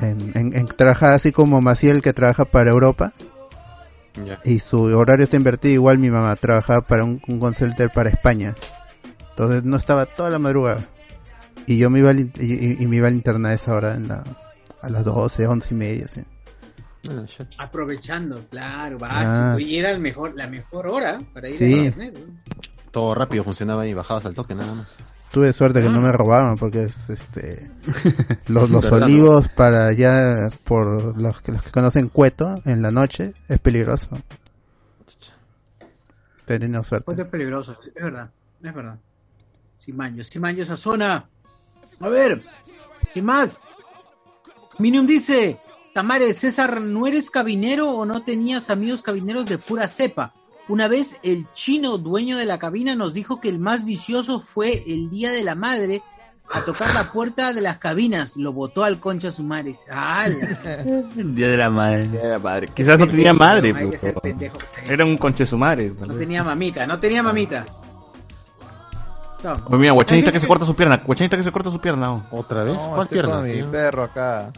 En, 0.00 0.32
en, 0.34 0.56
en- 0.56 0.66
trabajaba 0.68 1.14
así 1.14 1.32
como 1.32 1.60
Maciel 1.60 2.02
que 2.02 2.12
trabaja 2.12 2.44
para 2.44 2.70
Europa 2.70 3.12
y 4.44 4.58
su 4.60 4.82
horario 4.96 5.24
está 5.24 5.36
invertido 5.36 5.74
igual 5.74 5.98
mi 5.98 6.10
mamá 6.10 6.34
trabajaba 6.36 6.80
para 6.82 7.04
un, 7.04 7.20
un 7.26 7.54
center 7.54 7.90
para 7.90 8.08
España. 8.10 8.54
Entonces 9.30 9.64
no 9.64 9.76
estaba 9.76 10.06
toda 10.06 10.30
la 10.30 10.38
madrugada. 10.38 10.86
Y 11.68 11.76
yo 11.78 11.90
me 11.90 11.98
iba 11.98 12.10
al, 12.10 12.20
in- 12.20 12.32
y, 12.38 12.52
y- 12.54 12.76
y 12.80 12.86
me 12.86 12.96
iba 12.96 13.08
al 13.08 13.14
internet 13.14 13.52
a 13.52 13.54
esa 13.54 13.74
hora 13.74 13.94
en 13.94 14.08
la, 14.08 14.24
a 14.82 14.88
las 14.88 15.04
12, 15.04 15.46
11 15.46 15.74
y 15.74 15.76
media. 15.76 16.08
¿sí? 16.08 16.22
Aprovechando, 17.58 18.42
claro, 18.48 18.98
básico. 18.98 19.30
Ah. 19.30 19.56
Y 19.60 19.76
era 19.76 19.90
el 19.90 20.00
mejor, 20.00 20.34
la 20.34 20.46
mejor 20.46 20.86
hora 20.88 21.18
para 21.34 21.48
ir 21.48 21.56
Sí. 21.56 21.64
a 21.64 21.76
internet. 21.86 22.14
weón. 22.16 22.40
Todo 22.90 23.14
rápido 23.14 23.44
funcionaba 23.44 23.82
ahí, 23.82 23.92
bajabas 23.94 24.24
al 24.26 24.34
toque 24.34 24.54
nada 24.54 24.74
más. 24.74 24.88
Tuve 25.30 25.52
suerte 25.52 25.80
Ah. 25.80 25.82
que 25.82 25.90
no 25.90 26.00
me 26.00 26.10
robaban 26.10 26.56
porque 26.56 26.84
es 26.84 27.10
este 27.10 27.70
los, 28.46 28.70
los 28.70 28.90
¿no? 28.90 28.96
olivos 28.96 29.48
para 29.50 29.88
allá 29.88 30.50
por 30.64 31.20
los 31.20 31.42
que 31.42 31.52
los 31.52 31.62
que 31.62 31.70
conocen 31.70 32.08
Cueto 32.08 32.62
en 32.64 32.80
la 32.80 32.90
noche 32.90 33.34
es 33.46 33.58
peligroso. 33.58 34.08
Teniendo 36.46 36.82
suerte. 36.82 37.04
Puente 37.04 37.24
peligroso, 37.26 37.78
es 37.94 38.02
verdad, 38.02 38.30
es 38.62 38.74
verdad. 38.74 38.98
Sin 39.78 39.96
maños, 39.96 40.28
sin 40.28 40.40
maños 40.40 40.60
esa 40.66 40.76
zona. 40.78 41.28
A 42.00 42.08
ver, 42.08 42.44
¿quién 43.12 43.24
más? 43.24 43.58
Minium 44.78 45.06
dice, 45.06 45.58
Tamare, 45.94 46.32
César, 46.34 46.80
¿no 46.80 47.06
eres 47.06 47.30
cabinero 47.30 47.90
o 47.90 48.04
no 48.04 48.22
tenías 48.22 48.70
amigos 48.70 49.02
cabineros 49.02 49.46
de 49.46 49.58
pura 49.58 49.88
cepa? 49.88 50.32
Una 50.68 50.86
vez 50.86 51.16
el 51.22 51.46
chino 51.54 51.98
dueño 51.98 52.36
de 52.36 52.44
la 52.44 52.58
cabina 52.58 52.94
nos 52.94 53.14
dijo 53.14 53.40
que 53.40 53.48
el 53.48 53.58
más 53.58 53.84
vicioso 53.84 54.38
fue 54.38 54.84
el 54.86 55.10
día 55.10 55.30
de 55.32 55.42
la 55.42 55.54
madre 55.54 56.02
a 56.52 56.60
tocar 56.60 56.92
la 56.94 57.04
puerta 57.10 57.52
de 57.52 57.60
las 57.62 57.78
cabinas. 57.78 58.36
Lo 58.36 58.52
botó 58.52 58.84
al 58.84 59.00
concha 59.00 59.30
sumares. 59.30 59.86
El 61.16 61.34
día 61.34 61.48
de 61.48 61.56
la 61.56 61.70
madre. 61.70 62.38
madre. 62.38 62.68
Quizás 62.74 62.98
no 62.98 63.08
tenía 63.08 63.32
madre. 63.32 63.74
Hay 63.76 63.90
que 63.90 63.98
ser 63.98 64.16
o- 64.16 64.20
pendejo. 64.20 64.58
Era 64.86 65.04
un 65.04 65.16
conche 65.18 65.46
su 65.46 65.56
madre. 65.58 65.90
No 65.98 66.14
tenía 66.14 66.44
mamita, 66.44 66.86
no 66.86 67.00
tenía 67.00 67.22
mamita. 67.22 67.64
No. 69.44 69.52
Oye, 69.52 69.78
mira, 69.78 69.92
Guachanita 69.92 70.32
que 70.32 70.40
se 70.40 70.48
corta 70.48 70.66
su 70.66 70.74
pierna. 70.74 71.00
Guachanita 71.04 71.36
que 71.36 71.42
se 71.42 71.52
corta 71.52 71.70
su 71.70 71.80
pierna. 71.80 72.12
oh. 72.12 72.22
¿Otra 72.30 72.64
vez? 72.64 72.74
No, 72.74 72.88
¿Cuál 72.90 73.02
estoy 73.02 73.16
pierna? 73.16 73.34
con 73.36 73.44
mi 73.44 73.62
perro 73.62 74.02
acá. 74.02 74.50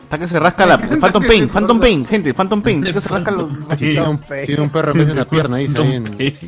Está 0.00 0.18
que 0.18 0.28
se 0.28 0.38
rasca 0.38 0.66
la. 0.66 0.78
Phantom 0.78 1.24
Pain, 1.26 1.48
Phantom 1.48 1.80
Pain, 1.80 2.06
gente, 2.06 2.34
Phantom 2.34 2.62
Pain. 2.62 2.78
Está 2.78 2.92
que 2.92 3.00
se 3.00 3.08
rasca 3.08 3.30
los. 3.30 3.48
Tiene 3.76 4.00
un, 4.62 4.70
perro 4.70 4.92
que 4.92 5.02
es 5.02 5.10
una 5.10 5.24
pierna, 5.24 5.56
dice. 5.56 5.74
Tiene. 5.74 6.38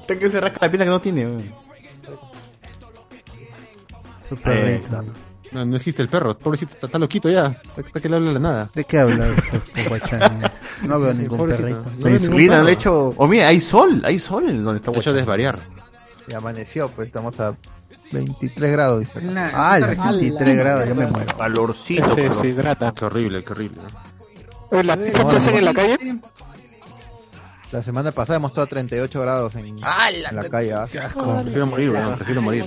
Está 0.00 0.18
que 0.18 0.30
se 0.30 0.40
rasca 0.40 0.58
la 0.62 0.70
pierna 0.70 0.84
que 0.84 0.90
no 0.90 1.00
tiene. 1.00 1.26
weón. 1.26 1.70
No, 5.52 5.64
no 5.64 5.76
existe 5.76 6.00
el 6.02 6.08
perro, 6.08 6.38
pobrecito, 6.38 6.74
está, 6.74 6.86
está 6.86 6.98
loquito 6.98 7.28
ya, 7.28 7.60
está, 7.62 7.80
está 7.80 8.00
que 8.00 8.08
le 8.08 8.16
habla 8.16 8.32
la 8.32 8.38
nada. 8.38 8.68
¿De 8.72 8.84
qué 8.84 8.98
este 9.52 9.84
guachán? 9.88 10.52
No 10.86 11.00
veo 11.00 11.12
ningún 11.12 11.38
pobrecito. 11.38 11.64
perrito. 11.82 11.84
No 11.98 12.04
La 12.06 12.10
insulina 12.12 12.62
le 12.62 12.70
he 12.70 12.74
hecho. 12.74 13.14
Oh, 13.16 13.26
mira, 13.26 13.48
hay 13.48 13.60
sol, 13.60 14.00
hay 14.04 14.18
sol 14.20 14.48
en 14.48 14.62
donde 14.62 14.78
está 14.78 14.90
hecho 14.92 14.98
Guachán. 15.00 15.14
desvariar. 15.16 15.60
Y 16.28 16.34
amaneció, 16.34 16.88
pues 16.90 17.06
estamos 17.08 17.40
a 17.40 17.56
23 18.12 18.70
grados, 18.70 19.00
dice. 19.00 19.18
Una- 19.18 19.50
Ah, 19.52 19.68
una 19.76 19.78
la 19.80 19.86
región- 19.88 20.20
23 20.20 20.56
grados, 20.56 20.86
ya 20.86 20.94
me 20.94 21.06
muero. 21.08 21.36
Calorcito. 21.36 22.06
Se, 22.08 22.14
calor. 22.22 22.34
se 22.34 22.46
hidrata. 22.48 22.92
Qué 22.92 23.04
horrible, 23.04 23.42
qué 23.42 23.52
horrible. 23.52 23.80
¿Las 24.84 24.96
pizzas 24.98 25.30
se 25.30 25.36
hacen 25.36 25.56
en 25.56 25.64
la 25.64 25.74
calle? 25.74 25.98
La 27.72 27.82
semana 27.82 28.12
pasada 28.12 28.36
hemos 28.36 28.50
estado 28.52 28.64
a 28.64 28.68
38 28.68 29.20
grados 29.20 29.54
en, 29.56 29.66
en 29.66 29.80
la 29.80 30.48
calle. 30.48 30.72
¿ah? 30.74 30.86
Prefiero 30.86 31.66
morir, 31.66 31.90
weón, 31.90 32.14
prefiero 32.16 32.42
morir. 32.42 32.64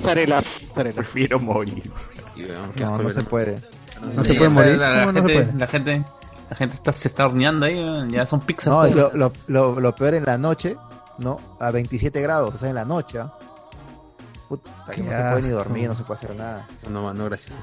Prefiero 0.74 1.40
morir. 1.40 1.84
No, 2.76 2.98
no 2.98 3.10
se 3.10 3.24
puede. 3.24 3.60
No 4.16 4.24
se 4.24 4.34
puede 4.34 4.50
morir. 4.50 4.78
La, 4.78 5.06
¿Cómo 5.06 5.12
no 5.12 5.28
se 5.28 5.34
gente, 5.34 5.58
la 5.58 5.68
gente, 5.68 6.06
la 6.50 6.56
gente 6.56 6.76
está, 6.76 6.92
se 6.92 7.08
está 7.08 7.26
horneando 7.26 7.66
ahí, 7.66 7.80
ya 8.10 8.26
son 8.26 8.42
pizzas. 8.42 8.68
No, 8.68 8.88
lo, 8.88 9.12
lo, 9.14 9.34
lo, 9.48 9.80
lo 9.80 9.96
peor 9.96 10.16
en 10.16 10.26
la 10.26 10.38
noche, 10.38 10.78
¿no? 11.20 11.40
A 11.60 11.72
27 11.72 12.22
grados, 12.22 12.56
o 12.56 12.58
sea, 12.58 12.70
en 12.70 12.76
la 12.76 12.86
noche. 12.86 13.20
¿ah? 13.20 13.34
Puta, 14.50 14.72
que 14.92 15.02
no 15.02 15.12
se 15.12 15.22
puede 15.22 15.42
ni 15.42 15.50
dormir, 15.50 15.88
no 15.88 15.96
se 15.96 16.04
puede 16.04 16.20
hacer 16.20 16.36
nada. 16.36 16.68
No, 16.90 17.14
no, 17.14 17.26
gracias. 17.26 17.58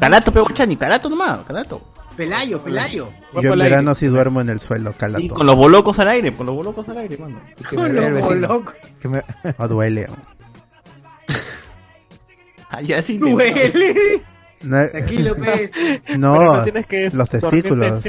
Calato, 0.00 0.32
pego 0.32 0.48
chani, 0.50 0.76
calato 0.76 1.08
nomás, 1.08 1.40
calato. 1.46 1.80
Pelayo, 2.16 2.60
Pelayo. 2.60 3.08
Yo 3.40 3.52
en 3.52 3.58
verano 3.58 3.94
sí 3.94 4.06
duermo 4.06 4.40
en 4.40 4.50
el 4.50 4.60
suelo, 4.60 4.92
calato. 4.92 5.22
Y 5.22 5.28
con 5.28 5.46
los 5.46 5.56
bolocos 5.56 5.98
al 6.00 6.08
aire, 6.08 6.36
con 6.36 6.46
los 6.46 6.54
bolocos 6.54 6.88
al 6.88 6.98
aire, 6.98 7.16
mano. 7.16 7.40
Que 7.68 7.76
el 7.76 8.12
vecino. 8.12 8.62
Que 9.00 9.08
me- 9.08 9.24
duele. 9.68 10.08
Ah, 12.72 12.82
ya 12.82 13.02
sí 13.02 13.18
Duele. 13.18 14.22
No, 14.62 14.86
Tranquilo, 14.88 15.34
pues. 15.36 15.70
No, 16.18 16.34
Pero 16.38 16.56
no 16.56 16.62
tienes 16.64 16.86
que 16.86 17.10
los 17.12 17.28
testículos. 17.28 18.04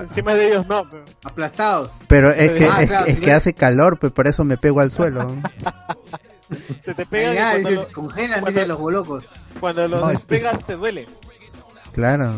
Encima, 0.00 0.34
de 0.34 0.46
ellos 0.48 0.66
no. 0.68 0.88
pero- 0.88 1.04
Aplastados. 1.24 1.90
Pero 2.08 2.30
es 2.30 2.50
que, 2.52 2.66
Ah, 2.66 2.82
es, 2.82 2.88
claro, 2.88 3.06
es 3.06 3.14
si 3.16 3.20
que 3.20 3.32
hace 3.32 3.52
calor, 3.54 3.98
pues 3.98 4.12
por 4.12 4.26
eso 4.28 4.44
me 4.44 4.56
pego 4.56 4.80
al 4.80 4.90
suelo. 4.92 5.26
Se 6.80 6.94
te 6.94 7.04
pega 7.06 7.34
y 7.34 7.36
Allá, 7.38 7.50
cuando, 7.52 7.68
dices, 7.70 7.84
lo- 7.88 7.92
congelan, 7.92 8.40
cuando- 8.40 8.50
dicen 8.60 8.68
los 8.68 8.78
bolocos. 8.78 9.24
cuando 9.60 9.88
lo 9.88 10.00
No, 10.00 10.10
es- 10.10 10.26
despegas 10.26 10.64
te 10.64 10.74
duele. 10.76 11.06
Claro. 11.92 12.34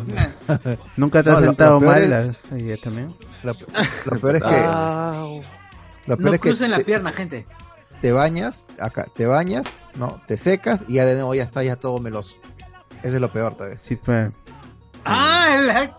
Nunca 0.97 1.23
te 1.23 1.31
No, 1.31 1.37
has 1.37 1.45
sentado 1.45 1.75
lo 1.75 1.81
peor 1.81 1.93
mal. 1.93 2.03
es- 2.05 2.37
la- 2.51 2.59
y 2.59 2.67
yo 2.69 2.79
también. 2.79 3.15
Lo, 3.43 3.53
lo 3.53 4.19
peor 4.21 4.37
es 4.37 4.43
que. 4.43 4.49
Ah, 4.51 5.27
Lo 6.07 6.17
peor 6.17 6.21
No 6.31 6.35
es 6.35 6.41
que 6.41 6.49
crucen 6.49 6.71
la 6.71 6.79
te, 6.79 6.85
pierna, 6.85 7.13
gente. 7.13 7.47
Te 8.01 8.13
bañas, 8.13 8.65
acá, 8.81 9.07
te 9.15 9.27
bañas, 9.27 9.67
no, 9.97 10.21
te 10.27 10.39
secas 10.39 10.85
y 10.89 10.95
ya 10.95 11.05
de 11.05 11.15
nuevo 11.15 11.35
ya 11.35 11.45
está 11.45 11.63
ya 11.63 11.77
todo 11.77 11.99
meloso. 11.99 12.37
Eso 13.03 13.15
es 13.17 13.21
lo 13.21 13.33
peor 13.33 13.55
todavía. 13.57 13.79
Sí, 13.79 13.97
pues. 13.97 14.31
Ah, 15.05 15.61
la- 15.63 15.97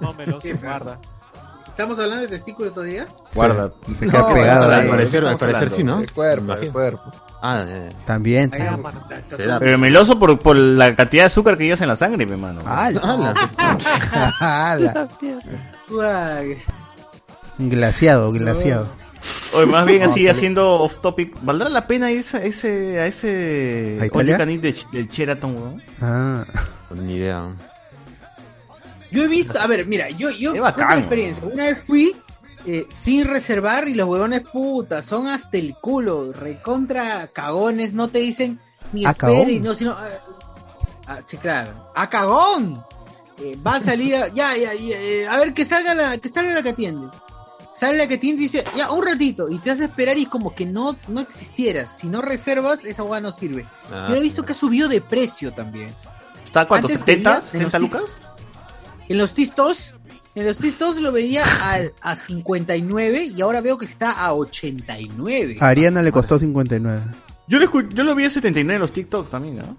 no 0.00 0.12
me 0.14 0.26
lo 0.26 0.40
sé, 0.40 0.54
guarda. 0.54 0.98
¿Estamos 1.66 1.98
hablando 1.98 2.22
de 2.22 2.28
testículos 2.28 2.74
todavía? 2.74 3.06
Guarda. 3.34 3.72
Se 3.98 4.06
queda 4.06 4.18
No, 4.28 4.34
pegado. 4.34 4.70
Al 4.70 4.88
parecer, 4.88 5.24
al 5.24 5.70
sí, 5.70 5.82
¿no? 5.84 6.00
El 6.00 6.12
cuerpo, 6.12 6.52
el 6.52 6.70
cuerpo. 6.70 7.10
Ah, 7.40 7.64
ya, 7.66 7.88
ya. 7.90 7.98
También. 8.04 8.50
Pero 9.30 9.78
meloso 9.78 10.18
por, 10.18 10.38
por 10.38 10.54
la 10.54 10.94
cantidad 10.94 11.22
de 11.22 11.26
azúcar 11.28 11.56
que 11.56 11.64
llevas 11.64 11.80
en 11.80 11.88
la 11.88 11.96
sangre, 11.96 12.26
mi 12.26 12.36
mano. 12.36 12.60
¡Hala! 12.66 13.34
¡Hala! 14.38 15.08
Guay. 15.88 16.58
Glaciado, 17.58 18.32
glaciado. 18.32 18.88
Oye, 19.54 19.66
más 19.66 19.86
bien 19.86 20.02
así, 20.04 20.28
haciendo 20.28 20.80
off 20.80 20.98
topic, 20.98 21.36
¿valdrá 21.42 21.68
la 21.68 21.86
pena 21.86 22.10
irse 22.10 22.36
a 22.38 22.44
ese, 22.44 23.00
a 23.00 23.06
ese 23.06 23.98
¿A 24.00 24.06
Italia? 24.06 24.38
de, 24.38 24.74
del 24.92 25.08
Sheraton, 25.08 25.56
weón? 25.56 25.82
Ah. 26.00 26.44
Ni 26.90 27.14
idea. 27.14 27.54
Yo 29.10 29.24
he 29.24 29.28
visto, 29.28 29.60
a 29.60 29.66
ver, 29.66 29.86
mira, 29.86 30.08
yo, 30.10 30.30
yo 30.30 30.54
la 30.54 30.98
experiencia. 30.98 31.44
Una 31.44 31.64
vez 31.66 31.78
fui 31.86 32.16
eh, 32.64 32.86
sin 32.90 33.26
reservar 33.26 33.88
y 33.88 33.94
los 33.94 34.08
huevones 34.08 34.42
puta, 34.42 35.02
son 35.02 35.26
hasta 35.26 35.58
el 35.58 35.74
culo, 35.74 36.32
recontra 36.32 37.26
cagones, 37.28 37.92
no 37.92 38.08
te 38.08 38.20
dicen 38.20 38.58
ni 38.92 39.04
cagón. 39.04 39.50
y 39.50 39.60
no, 39.60 39.74
sino. 39.74 39.92
ah, 39.92 40.08
ah, 41.08 41.18
sí, 41.24 41.36
claro. 41.36 41.90
¡A 41.94 42.08
cagón! 42.08 42.82
Eh, 43.38 43.58
va 43.66 43.76
a 43.76 43.80
salir, 43.80 44.14
a- 44.16 44.28
ya, 44.28 44.56
ya, 44.56 44.72
ya, 44.74 44.96
eh, 44.98 45.26
a 45.26 45.38
ver 45.38 45.52
que 45.52 45.64
salga 45.64 45.94
la, 45.94 46.16
que 46.18 46.28
salga 46.28 46.54
la 46.54 46.62
que 46.62 46.70
atiende. 46.70 47.08
Sale 47.72 47.96
la 47.96 48.06
que 48.06 48.18
y 48.22 48.32
dice, 48.32 48.64
ya, 48.76 48.90
un 48.92 49.04
ratito, 49.04 49.48
y 49.48 49.58
te 49.58 49.70
hace 49.70 49.84
esperar 49.84 50.18
y 50.18 50.22
es 50.24 50.28
como 50.28 50.54
que 50.54 50.66
no, 50.66 50.96
no 51.08 51.20
existieras. 51.20 51.98
Si 51.98 52.06
no 52.06 52.20
reservas, 52.22 52.84
esa 52.84 53.02
hueá 53.02 53.20
no 53.20 53.32
sirve. 53.32 53.66
Ah, 53.90 54.06
Yo 54.10 54.16
he 54.16 54.20
visto 54.20 54.44
que 54.44 54.52
ha 54.52 54.54
subido 54.54 54.88
de 54.88 55.00
precio 55.00 55.52
también. 55.52 55.94
¿Está 56.44 56.66
cuánto? 56.68 56.88
Antes 56.88 57.02
¿70? 57.02 57.06
veía- 57.06 57.40
¿70 57.70 57.78
lucas? 57.80 58.02
En 59.08 59.18
los 59.18 59.34
tistos, 59.34 59.94
en 60.34 60.46
los 60.46 60.58
tistos 60.58 60.96
lo 60.96 61.12
veía 61.12 61.44
al- 61.62 61.92
a 62.02 62.14
59 62.14 63.24
y 63.34 63.40
ahora 63.40 63.60
veo 63.60 63.78
que 63.78 63.86
está 63.86 64.10
a 64.10 64.34
89. 64.34 65.56
A 65.60 65.68
Ariana 65.68 66.02
le 66.02 66.12
costó 66.12 66.38
59. 66.38 67.00
Yo 67.48 67.58
lo, 67.58 67.88
yo 67.88 68.04
lo 68.04 68.14
vi 68.14 68.24
a 68.24 68.30
79 68.30 68.74
en 68.76 68.80
los 68.80 68.92
TikToks 68.92 69.30
también, 69.30 69.56
¿no? 69.56 69.76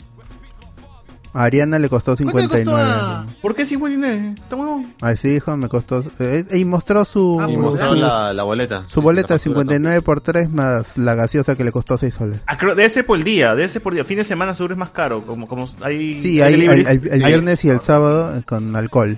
A 1.35 1.45
Ariana 1.45 1.79
le 1.79 1.89
costó 1.89 2.15
¿Cuánto 2.15 2.37
le 2.37 2.43
costó 2.43 2.55
59. 2.57 2.91
a- 2.93 3.25
¿Por 3.41 3.55
qué 3.55 3.65
59? 3.65 4.35
Está 4.37 4.55
huevón. 4.55 4.93
Así 5.01 5.29
dijo, 5.29 5.57
me 5.57 5.67
costó. 5.67 6.03
eh, 6.19 6.45
y 6.51 6.63
mostró 6.63 7.05
su. 7.05 7.39
Ah, 7.41 7.49
Y 7.49 7.57
mostró 7.57 7.89
su, 7.89 7.95
la, 7.95 8.33
la 8.33 8.43
boleta. 8.43 8.83
su 8.87 9.01
boleta 9.01 9.33
La 9.33 9.39
factura, 9.39 9.61
59 9.61 10.01
por 10.03 10.21
3 10.21 10.53
más 10.53 10.95
la 10.97 11.15
gaseosa 11.15 11.55
que 11.55 11.63
le 11.63 11.71
costó 11.71 11.97
6 11.97 12.13
soles. 12.13 12.39
Ah, 12.45 12.57
creo, 12.57 12.75
debe 12.75 12.87
ser 12.89 13.05
por 13.07 13.17
el 13.17 13.23
día, 13.23 13.55
debe 13.55 13.67
ser 13.67 13.81
por 13.81 13.93
día. 13.95 14.05
Fin 14.05 14.17
de 14.17 14.23
semana 14.25 14.53
seguro 14.53 14.75
es 14.75 14.79
más 14.79 14.91
caro, 14.91 15.25
como, 15.25 15.47
como 15.47 15.67
hay... 15.81 16.19
Sí, 16.19 16.39
hay 16.41 16.53
hay, 16.53 16.81
el, 16.81 16.87
el 16.87 17.11
Hay- 17.11 17.23
viernes 17.25 17.65
y 17.65 17.69
el 17.69 17.81
sábado 17.81 18.37
eh, 18.37 18.43
con 18.43 18.75
alcohol. 18.75 19.17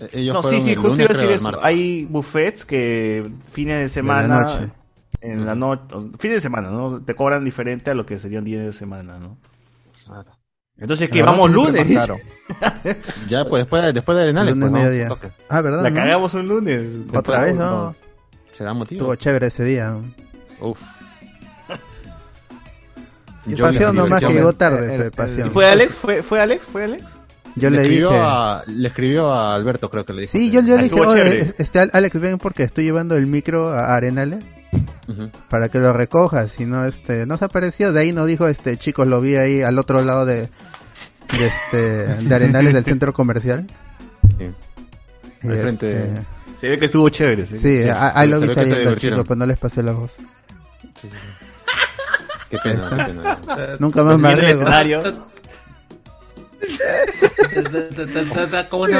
Eh, 0.00 0.08
Ellos 0.14 0.34
No, 0.34 0.42
sí, 0.50 0.60
sí, 0.62 0.74
justo 0.74 0.96
iba 1.00 1.04
a 1.04 1.14
decir 1.14 1.30
eso. 1.30 1.50
Hay 1.62 2.06
buffets 2.06 2.64
que 2.64 3.30
fines 3.52 3.78
de 3.80 3.88
semana... 3.88 4.42
noche. 4.42 4.68
En 5.20 5.46
la 5.46 5.54
noche... 5.54 5.82
Fines 6.18 6.36
de 6.36 6.40
semana, 6.40 6.70
¿no? 6.70 7.00
Te 7.02 7.14
cobran 7.14 7.44
diferente 7.44 7.90
a 7.90 7.94
lo 7.94 8.04
que 8.04 8.18
serían 8.18 8.42
días 8.42 8.64
de 8.64 8.72
semana, 8.72 9.18
¿no? 9.20 9.36
Entonces, 10.78 11.08
la 11.14 11.24
vamos 11.24 11.50
lunes. 11.50 11.86
Ya, 13.28 13.44
pues 13.44 13.62
después, 13.62 13.82
de- 13.82 13.92
después 13.92 14.16
de 14.16 14.22
Arenales, 14.24 14.54
Lunes 14.54 14.70
pues, 14.70 14.84
¿no? 14.84 14.88
mediodía. 14.88 15.32
Ah, 15.48 15.60
¿verdad? 15.62 15.82
La 15.82 15.90
no? 15.90 15.96
cagamos 15.96 16.34
un 16.34 16.46
lunes. 16.48 16.88
Otra 17.12 17.40
vez, 17.40 17.54
¿no? 17.54 17.94
¿Se 18.52 18.62
da 18.64 18.72
motivo? 18.72 19.00
Estuvo 19.00 19.14
chévere 19.16 19.46
ese 19.48 19.64
día. 19.64 19.96
Uf. 20.60 20.78
Yo 23.46 23.70
les- 23.70 23.92
nomás 23.92 24.20
que 24.20 24.28
llegó 24.32 24.52
tarde, 24.54 24.92
el- 24.94 25.00
pe, 25.00 25.06
el- 25.06 25.10
pasión. 25.12 25.48
¿Y 25.48 25.50
fue 25.50 25.66
Alex? 25.70 25.94
¿Fue, 25.94 26.22
¿Fue 26.22 26.40
Alex? 26.40 26.64
¿Fue 26.64 26.84
Alex? 26.84 27.04
Yo 27.54 27.70
le, 27.70 27.78
escribió 27.82 28.10
dije. 28.10 28.22
A, 28.24 28.62
le 28.66 28.88
escribió 28.88 29.32
a 29.32 29.54
Alberto, 29.54 29.88
creo 29.88 30.04
que 30.04 30.12
le 30.12 30.22
dijo. 30.22 30.32
Sí, 30.32 30.50
yo, 30.50 30.60
yo 30.62 30.74
Ah, 30.74 30.76
le 30.78 30.82
dije, 30.88 31.00
oye, 31.00 31.54
este, 31.58 31.78
Alex, 31.80 32.20
ven 32.20 32.38
porque 32.38 32.64
estoy 32.64 32.84
llevando 32.84 33.16
el 33.16 33.26
micro 33.26 33.70
a 33.70 33.94
Arenales 33.94 34.44
Para 35.48 35.68
que 35.68 35.78
lo 35.78 35.92
recojas. 35.92 36.50
Si 36.52 36.66
no, 36.66 36.84
este, 36.84 37.26
no 37.26 37.38
se 37.38 37.44
apareció. 37.44 37.92
De 37.92 38.00
ahí 38.00 38.12
no 38.12 38.24
dijo, 38.26 38.48
este, 38.48 38.76
chicos, 38.76 39.06
lo 39.06 39.20
vi 39.20 39.36
ahí 39.36 39.62
al 39.62 39.78
otro 39.78 40.02
lado 40.02 40.24
de, 40.26 40.42
de 41.38 41.46
este, 41.46 41.78
de 42.24 42.34
Arenales 42.34 42.72
del 42.74 42.84
centro 42.84 43.12
comercial. 43.12 43.66
Sí. 44.38 44.50
Frente 45.40 45.68
este, 45.68 46.26
Se 46.60 46.68
ve 46.68 46.78
que 46.78 46.86
estuvo 46.86 47.08
chévere. 47.08 47.46
¿sí? 47.46 47.56
Sí, 47.56 47.82
Sí, 47.82 47.88
a- 47.88 48.18
ahí 48.18 48.28
lo 48.28 48.40
vi 48.40 48.52
saliendo, 48.54 48.94
chicos, 48.96 49.24
pues 49.26 49.38
no 49.38 49.46
les 49.46 49.58
pasé 49.58 49.82
la 49.82 49.92
voz. 49.92 50.12
Sí, 50.16 50.22
sí, 51.02 51.08
sí. 51.10 51.16
Qué 52.50 52.58
pena, 52.62 52.88
qué 52.90 52.96
pena. 53.54 53.76
Nunca 53.80 54.02
más 54.02 54.18
me 54.18 54.50
escenario. 54.50 55.02
¿Cómo 58.70 58.86
se 58.86 58.94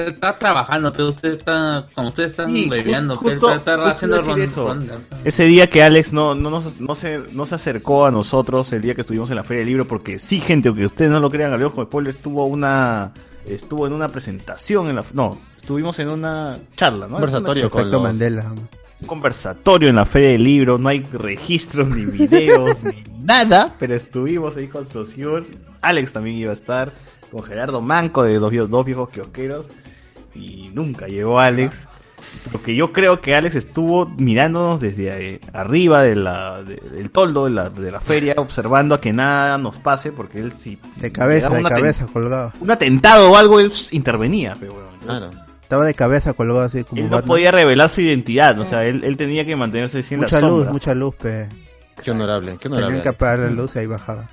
está- 0.00 0.10
está- 0.10 0.28
Está 0.32 0.38
trabajando, 0.38 0.92
pero 0.92 1.08
usted 1.08 1.32
está, 1.32 1.86
como 1.94 2.08
ustedes 2.08 2.30
están 2.30 2.50
Sí, 2.52 2.68
bebiendo, 2.68 3.16
justo- 3.16 3.52
está, 3.52 3.74
está 3.74 3.88
haciendo 3.90 4.22
ron- 4.22 4.40
eso. 4.42 4.66
ronda. 4.66 4.98
Ese 5.24 5.44
día 5.44 5.68
que 5.70 5.82
Alex 5.82 6.12
no, 6.12 6.34
no, 6.34 6.50
nos- 6.50 6.80
no, 6.80 6.94
se, 6.94 7.18
no 7.32 7.44
se 7.46 7.54
acercó 7.54 8.06
a 8.06 8.10
nosotros, 8.10 8.72
el 8.72 8.82
día 8.82 8.94
que 8.94 9.02
estuvimos 9.02 9.30
en 9.30 9.36
la 9.36 9.44
Feria 9.44 9.60
del 9.60 9.68
Libro, 9.68 9.86
porque 9.86 10.18
sí, 10.18 10.40
gente, 10.40 10.68
aunque 10.68 10.84
ustedes 10.84 11.10
no 11.10 11.20
lo 11.20 11.30
crean, 11.30 11.52
al 11.52 11.62
ojo 11.62 11.80
de 11.80 11.86
spoiler 11.86 12.10
estuvo 12.14 12.44
una 12.46 13.12
estuvo 13.46 13.86
en 13.88 13.92
una 13.92 14.08
presentación, 14.08 14.88
en 14.88 14.94
la 14.96 15.04
no, 15.14 15.36
estuvimos 15.60 15.98
en 15.98 16.08
una 16.10 16.58
charla, 16.76 17.06
¿no? 17.08 17.14
Conversatorio 17.14 17.68
con 17.70 17.90
los... 17.90 18.00
Mandela. 18.02 18.52
Un 19.00 19.06
conversatorio 19.08 19.88
en 19.88 19.96
la 19.96 20.04
Feria 20.04 20.28
del 20.30 20.44
Libro, 20.44 20.78
no 20.78 20.88
hay 20.88 21.00
registros, 21.02 21.88
ni 21.88 22.04
videos, 22.06 22.76
ni 22.84 23.02
nada, 23.24 23.74
pero 23.80 23.96
estuvimos 23.96 24.56
ahí 24.56 24.68
con 24.68 24.86
Sociur, 24.86 25.44
Alex 25.80 26.12
también 26.12 26.36
iba 26.36 26.50
a 26.50 26.52
estar, 26.52 26.92
con 27.32 27.42
Gerardo 27.42 27.80
Manco 27.80 28.22
de 28.22 28.38
dos, 28.38 28.52
dos 28.70 28.86
viejos 28.86 29.08
kiosqueros, 29.10 29.70
y 30.34 30.70
nunca 30.74 31.06
llegó 31.06 31.38
Alex. 31.40 31.88
Porque 32.52 32.76
yo 32.76 32.92
creo 32.92 33.20
que 33.20 33.34
Alex 33.34 33.56
estuvo 33.56 34.06
mirándonos 34.06 34.80
desde 34.80 35.34
eh, 35.34 35.40
arriba 35.52 36.02
de 36.02 36.14
la, 36.14 36.62
de- 36.62 36.76
del 36.76 37.10
toldo 37.10 37.44
de 37.46 37.50
la, 37.50 37.68
de 37.68 37.90
la 37.90 38.00
feria, 38.00 38.34
observando 38.36 38.94
a 38.94 39.00
que 39.00 39.12
nada 39.12 39.58
nos 39.58 39.76
pase, 39.76 40.12
porque 40.12 40.38
él 40.38 40.52
sí. 40.52 40.78
De 40.96 41.10
cabeza, 41.10 41.50
de 41.50 41.62
cabeza 41.64 42.06
colgado. 42.06 42.52
Un 42.60 42.70
atentado 42.70 43.30
o 43.32 43.36
algo, 43.36 43.58
él 43.58 43.72
intervenía, 43.90 44.56
pero 44.58 44.74
bueno. 44.74 44.88
Claro. 45.04 45.30
Estaba 45.62 45.84
de 45.84 45.94
cabeza 45.94 46.32
colgado 46.34 46.60
así 46.60 46.84
como 46.84 47.00
Él 47.00 47.06
no 47.10 47.16
Batman. 47.16 47.28
podía 47.28 47.50
revelar 47.50 47.88
su 47.88 48.00
identidad, 48.02 48.58
o 48.60 48.64
sea, 48.64 48.84
él, 48.84 49.02
él 49.04 49.16
tenía 49.16 49.44
que 49.44 49.56
mantenerse 49.56 50.02
en 50.14 50.20
Mucha 50.20 50.40
la 50.40 50.46
luz, 50.46 50.50
sombra. 50.58 50.72
mucha 50.72 50.94
luz, 50.94 51.14
pe. 51.16 51.48
Qué 52.04 52.10
honorable, 52.12 52.56
qué 52.60 52.68
honorable. 52.68 52.88
Tenían 52.88 53.02
que 53.02 53.08
apagar 53.08 53.38
la 53.40 53.50
luz 53.50 53.74
y 53.74 53.78
ahí 53.80 53.86
bajaba. 53.86 54.28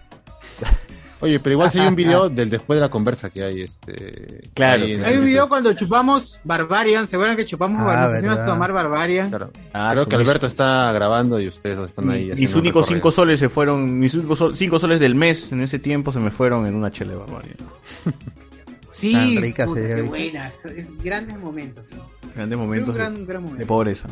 Oye, 1.21 1.39
pero 1.39 1.53
igual 1.53 1.69
sí 1.71 1.79
hay 1.79 1.87
un 1.87 1.95
video 1.97 2.29
del 2.29 2.49
después 2.49 2.77
de 2.77 2.81
la 2.81 2.89
conversa 2.89 3.29
que 3.29 3.43
hay, 3.43 3.61
este... 3.61 4.49
Claro, 4.53 4.83
Hay 4.85 5.17
un 5.17 5.25
video 5.25 5.49
cuando 5.49 5.73
chupamos 5.73 6.39
Barbarian, 6.45 7.07
¿se 7.07 7.15
acuerdan 7.17 7.35
que 7.35 7.45
chupamos 7.45 7.79
Ah, 7.81 7.85
Barbarian? 7.85 8.39
A 8.39 8.45
tomar 8.45 8.71
Barbarian. 8.71 9.29
Claro. 9.29 9.51
Ah, 9.73 9.89
Creo 9.93 10.07
que 10.07 10.15
Alberto 10.15 10.47
está 10.47 10.91
grabando 10.93 11.39
y 11.39 11.47
ustedes 11.47 11.77
están 11.79 12.09
ahí. 12.09 12.31
Mis 12.37 12.55
únicos 12.55 12.87
cinco 12.87 13.11
soles 13.11 13.39
se 13.39 13.49
fueron, 13.49 13.99
mis 13.99 14.13
únicos 14.13 14.37
sol- 14.39 14.55
cinco 14.55 14.79
soles 14.79 14.99
del 14.99 15.15
mes 15.15 15.51
en 15.51 15.61
ese 15.61 15.77
tiempo 15.79 16.11
se 16.11 16.19
me 16.19 16.31
fueron 16.31 16.65
en 16.67 16.75
una 16.75 16.91
chela 16.91 17.11
de 17.13 17.17
barbarie. 17.19 17.55
Sí, 18.91 19.37
rica 19.39 19.65
puta, 19.65 19.79
qué 19.81 20.01
buenas, 20.01 20.65
es 20.65 20.97
grandes 21.01 21.37
momentos. 21.37 21.85
Grandes 22.35 22.57
momentos 22.59 22.89
Un 22.89 22.95
gran- 22.95 23.13
de, 23.15 23.21
un 23.21 23.27
gran 23.27 23.41
momento. 23.43 23.59
de 23.59 23.65
pobreza. 23.65 24.07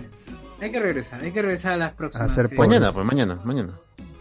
Hay 0.61 0.71
que 0.71 0.79
regresar, 0.79 1.21
hay 1.21 1.31
que 1.31 1.41
regresar 1.41 1.73
a 1.73 1.77
las 1.77 1.93
próximas. 1.93 2.31
Hacer 2.31 2.47
ferias. 2.49 2.67
Mañana, 2.67 2.91
pues 2.93 3.05
mañana, 3.05 3.39
mañana. 3.43 3.73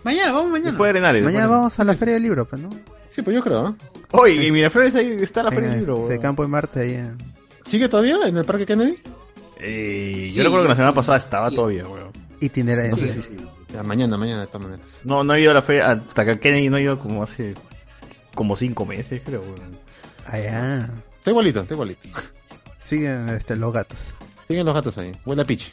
Mañana, 0.07 0.33
vamos 0.33 0.51
mañana. 0.53 0.71
Después 0.71 0.87
de 0.87 0.91
Arenales. 0.91 1.23
Mañana 1.23 1.43
después 1.43 1.59
vamos 1.59 1.81
a 1.81 1.85
la 1.85 1.95
Feria 1.95 2.15
del 2.15 2.23
Libro, 2.23 2.45
pues, 2.47 2.63
¿no? 2.63 2.71
Sí, 3.09 3.23
pues 3.23 3.35
yo 3.37 3.43
creo, 3.43 3.71
de- 3.73 3.75
Oye, 4.13 4.47
en 4.47 4.53
Miraflores 4.55 4.95
ahí 4.95 5.19
está 5.21 5.43
la 5.43 5.51
Feria 5.51 5.71
del 5.71 5.79
Libro. 5.81 5.95
este 5.97 6.09
weón. 6.11 6.23
campo 6.23 6.43
de 6.43 6.49
Marte 6.49 6.81
ahí. 6.81 6.93
eh. 6.93 7.11
¿Sigue 7.65 7.89
todavía 7.89 8.17
en 8.27 8.37
el 8.37 8.45
Parque 8.45 8.65
Kennedy? 8.67 8.97
Eh, 9.59 10.27
Sí, 10.29 10.33
yo 10.35 10.43
recuerdo 10.45 10.65
que 10.65 10.69
la 10.71 10.77
semana 10.77 10.93
sí, 10.93 10.97
pasada 10.97 11.19
estaba 11.19 11.51
sí. 11.51 11.57
todavía, 11.57 11.87
weón. 11.89 12.11
Itinerante. 12.41 12.91
No 12.91 12.97
sé 12.99 13.09
si 13.15 13.23
sí. 13.23 13.37
Mañana, 13.85 14.17
mañana 14.17 14.43
de 14.43 14.47
todas 14.47 14.63
maneras. 14.69 14.87
No, 15.05 15.25
no 15.25 15.35
he 15.35 15.41
ido 15.43 15.51
a 15.51 15.55
la 15.55 15.63
feria, 15.63 15.91
hasta 15.91 16.25
que 16.25 16.39
Kennedy 16.39 16.69
no 16.71 16.77
he 16.79 16.83
ido 16.83 16.99
como 16.99 17.23
hace 17.23 17.55
como 18.35 18.55
cinco 18.57 18.87
meses, 18.87 19.21
creo, 19.25 19.41
weón. 19.41 19.79
Allá. 20.27 20.89
Está 21.19 21.31
igualito, 21.31 21.61
está 21.63 21.75
igualito. 21.75 22.09
Siguen 22.83 23.29
este, 23.31 23.57
los 23.57 23.73
gatos. 23.73 24.15
Siguen 24.47 24.65
los 24.67 24.75
gatos 24.75 24.97
ahí. 24.99 25.13
Huele 25.25 25.43
a 25.43 25.45
pitch. 25.45 25.73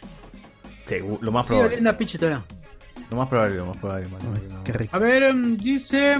Segu- 0.87 1.19
lo 1.21 1.31
más 1.31 1.45
Sí, 1.45 1.53
probable. 1.53 1.89
a 1.89 1.97
piche 1.97 2.17
todavía. 2.17 2.43
Lo 3.09 3.17
más 3.17 3.27
probable, 3.27 3.57
lo 3.57 3.65
más 3.67 3.77
probable, 3.77 4.07
mano. 4.07 4.25
No. 4.49 4.63
Qué 4.63 4.73
rico. 4.73 4.95
A 4.95 4.99
ver, 4.99 5.23
em, 5.23 5.57
dice 5.57 6.17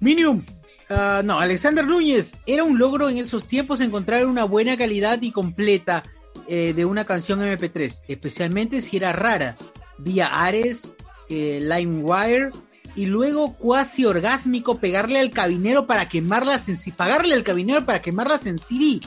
Minium. 0.00 0.44
ah, 0.88 1.22
no, 1.24 1.38
Alexander 1.38 1.86
Núñez. 1.86 2.36
Era 2.46 2.64
un 2.64 2.78
logro 2.78 3.08
en 3.08 3.18
esos 3.18 3.46
tiempos 3.46 3.80
encontrar 3.80 4.26
una 4.26 4.44
buena 4.44 4.76
calidad 4.76 5.20
y 5.22 5.32
completa 5.32 6.02
eh, 6.48 6.72
de 6.74 6.84
una 6.84 7.04
canción 7.04 7.40
MP3, 7.40 8.02
especialmente 8.08 8.80
si 8.80 8.96
era 8.96 9.12
rara, 9.12 9.56
vía 9.98 10.26
Ares, 10.44 10.92
eh, 11.28 11.60
LimeWire 11.60 12.50
y 12.94 13.06
luego 13.06 13.54
cuasi 13.54 14.06
orgásmico 14.06 14.78
pegarle 14.78 15.20
al 15.20 15.30
cabinero 15.30 15.86
para 15.86 16.08
quemarlas 16.08 16.68
en 16.68 16.94
pagarle 16.94 17.34
al 17.34 17.44
cabinero 17.44 17.84
para 17.84 18.00
quemarlas 18.00 18.46
en 18.46 18.58
CD. 18.58 19.00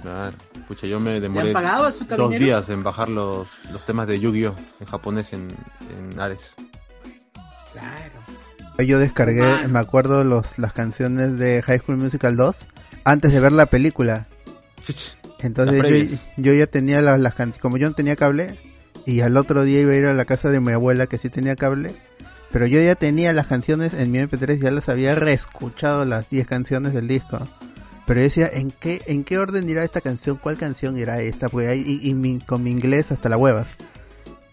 Claro. 0.00 0.36
Pucha, 0.72 0.86
yo 0.86 1.00
me 1.00 1.20
demoré 1.20 1.48
han 1.48 1.52
pagado 1.52 1.84
a 1.84 1.92
su 1.92 2.06
dos 2.06 2.30
días 2.30 2.70
en 2.70 2.82
bajar 2.82 3.10
los, 3.10 3.58
los 3.70 3.84
temas 3.84 4.06
de 4.06 4.18
Yu-Gi-Oh! 4.18 4.56
en 4.80 4.86
japonés 4.86 5.34
en, 5.34 5.48
en 5.50 6.18
Ares. 6.18 6.54
Claro. 7.72 8.78
Yo 8.78 8.98
descargué, 8.98 9.68
me 9.68 9.78
acuerdo, 9.78 10.24
los, 10.24 10.58
las 10.58 10.72
canciones 10.72 11.36
de 11.36 11.60
High 11.60 11.80
School 11.80 11.98
Musical 11.98 12.38
2 12.38 12.56
antes 13.04 13.34
de 13.34 13.40
ver 13.40 13.52
la 13.52 13.66
película. 13.66 14.28
Entonces 15.40 16.22
yo, 16.38 16.52
yo 16.52 16.54
ya 16.54 16.66
tenía 16.66 17.02
las, 17.02 17.20
las 17.20 17.34
canciones, 17.34 17.60
como 17.60 17.76
yo 17.76 17.90
no 17.90 17.94
tenía 17.94 18.16
cable, 18.16 18.58
y 19.04 19.20
al 19.20 19.36
otro 19.36 19.64
día 19.64 19.82
iba 19.82 19.92
a 19.92 19.96
ir 19.96 20.06
a 20.06 20.14
la 20.14 20.24
casa 20.24 20.48
de 20.48 20.60
mi 20.60 20.72
abuela 20.72 21.06
que 21.06 21.18
sí 21.18 21.28
tenía 21.28 21.54
cable, 21.54 21.96
pero 22.50 22.66
yo 22.66 22.80
ya 22.80 22.94
tenía 22.94 23.34
las 23.34 23.46
canciones 23.46 23.92
en 23.92 24.10
mi 24.10 24.20
MP3, 24.20 24.58
ya 24.58 24.70
las 24.70 24.88
había 24.88 25.14
reescuchado 25.16 26.06
las 26.06 26.30
10 26.30 26.46
canciones 26.46 26.94
del 26.94 27.08
disco. 27.08 27.46
Pero 28.06 28.18
yo 28.20 28.24
decía, 28.24 28.50
¿en 28.52 28.70
qué, 28.72 29.00
¿en 29.06 29.24
qué 29.24 29.38
orden 29.38 29.68
irá 29.68 29.84
esta 29.84 30.00
canción? 30.00 30.36
¿Cuál 30.36 30.56
canción 30.56 30.96
irá 30.96 31.20
esta? 31.20 31.48
Porque 31.48 31.68
ahí, 31.68 31.82
y, 32.02 32.08
y 32.10 32.14
mi- 32.14 32.40
con 32.40 32.62
mi 32.62 32.70
inglés 32.70 33.12
hasta 33.12 33.28
la 33.28 33.36
huevas. 33.36 33.68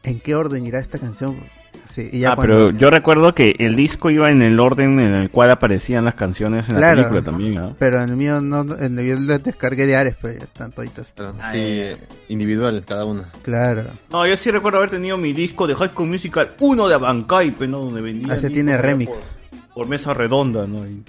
¿En 0.03 0.19
qué 0.19 0.35
orden 0.35 0.65
irá 0.65 0.79
esta 0.79 0.99
canción? 0.99 1.37
Sí, 1.85 2.07
y 2.11 2.19
ya 2.19 2.29
Ah, 2.29 2.35
cuando- 2.35 2.67
pero 2.67 2.77
yo 2.77 2.91
recuerdo 2.91 3.33
que 3.33 3.55
el 3.57 3.75
disco 3.75 4.11
iba 4.11 4.29
en 4.29 4.43
el 4.43 4.59
orden 4.59 4.99
en 4.99 5.11
el 5.13 5.31
cual 5.31 5.49
aparecían 5.49 6.05
las 6.05 6.13
canciones 6.13 6.69
en 6.69 6.79
la 6.79 6.91
película 6.93 7.23
también, 7.23 7.57
¿ah? 7.57 7.75
Pero 7.79 7.99
en 8.01 8.11
el 8.11 8.15
mío 8.15 8.41
no, 8.41 8.61
en 8.77 8.97
el 8.99 9.03
mío 9.05 9.15
lo 9.19 9.39
descargué 9.39 9.87
de 9.87 9.95
Ares, 9.95 10.15
pues 10.21 10.37
ya 10.37 10.43
están 10.43 10.71
toditas. 10.71 11.11
Claro, 11.15 11.33
sí, 11.51 11.57
eh, 11.57 11.97
individual 12.27 12.83
cada 12.87 13.05
una. 13.05 13.31
Claro. 13.41 13.85
No, 14.11 14.27
yo 14.27 14.37
sí 14.37 14.51
recuerdo 14.51 14.77
haber 14.77 14.91
tenido 14.91 15.17
mi 15.17 15.33
disco 15.33 15.65
de 15.65 15.73
High 15.73 15.89
School 15.89 16.09
Musical 16.09 16.51
1 16.59 16.87
de 16.87 16.93
Abancay, 16.93 17.51
pues, 17.51 17.67
¿no? 17.67 17.79
Donde 17.79 18.01
vendía. 18.01 18.35
Ese 18.35 18.51
tiene 18.51 18.77
remix. 18.77 19.35
Por, 19.73 19.73
por 19.73 19.87
mesa 19.87 20.13
redonda, 20.13 20.67
¿no? 20.67 20.85
Y, 20.87 21.03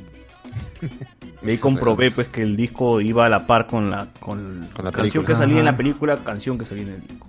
y 1.43 1.51
ahí 1.51 1.59
comprobé, 1.59 2.11
pues, 2.11 2.29
que 2.29 2.43
el 2.43 2.57
disco 2.57 3.01
iba 3.01 3.27
a 3.27 3.29
la 3.29 3.47
par 3.47 3.67
con 3.67 3.91
la, 3.91 4.09
con 4.21 4.69
Con 4.75 4.85
la 4.85 4.93
canción 4.93 5.25
película. 5.25 5.27
que 5.27 5.35
salía 5.35 5.59
en 5.59 5.65
la 5.65 5.77
película, 5.77 6.17
canción 6.25 6.59
que 6.59 6.65
salía 6.65 6.85
en 6.85 6.89
el 6.91 7.01
disco. 7.01 7.27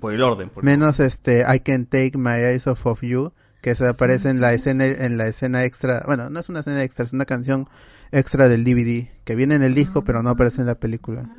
Por 0.00 0.12
el 0.14 0.22
orden, 0.22 0.48
por 0.48 0.64
Menos 0.64 0.98
este 0.98 1.44
I 1.48 1.60
Can 1.60 1.86
Take 1.86 2.12
My 2.16 2.32
Eyes 2.32 2.66
Off 2.66 2.86
of 2.86 3.02
You, 3.02 3.32
que 3.60 3.76
se 3.76 3.88
aparece 3.88 4.30
en 4.30 4.40
la 4.40 4.52
escena 4.52 4.84
en 4.84 5.16
la 5.16 5.28
escena 5.28 5.64
extra, 5.64 6.02
bueno, 6.06 6.28
no 6.28 6.40
es 6.40 6.48
una 6.48 6.60
escena 6.60 6.82
extra, 6.82 7.04
es 7.04 7.12
una 7.12 7.24
canción 7.24 7.68
extra 8.10 8.48
del 8.48 8.64
DVD 8.64 9.08
que 9.24 9.36
viene 9.36 9.54
en 9.54 9.62
el 9.62 9.74
disco 9.74 10.02
pero 10.02 10.22
no 10.24 10.30
aparece 10.30 10.60
en 10.60 10.66
la 10.66 10.74
película. 10.74 11.30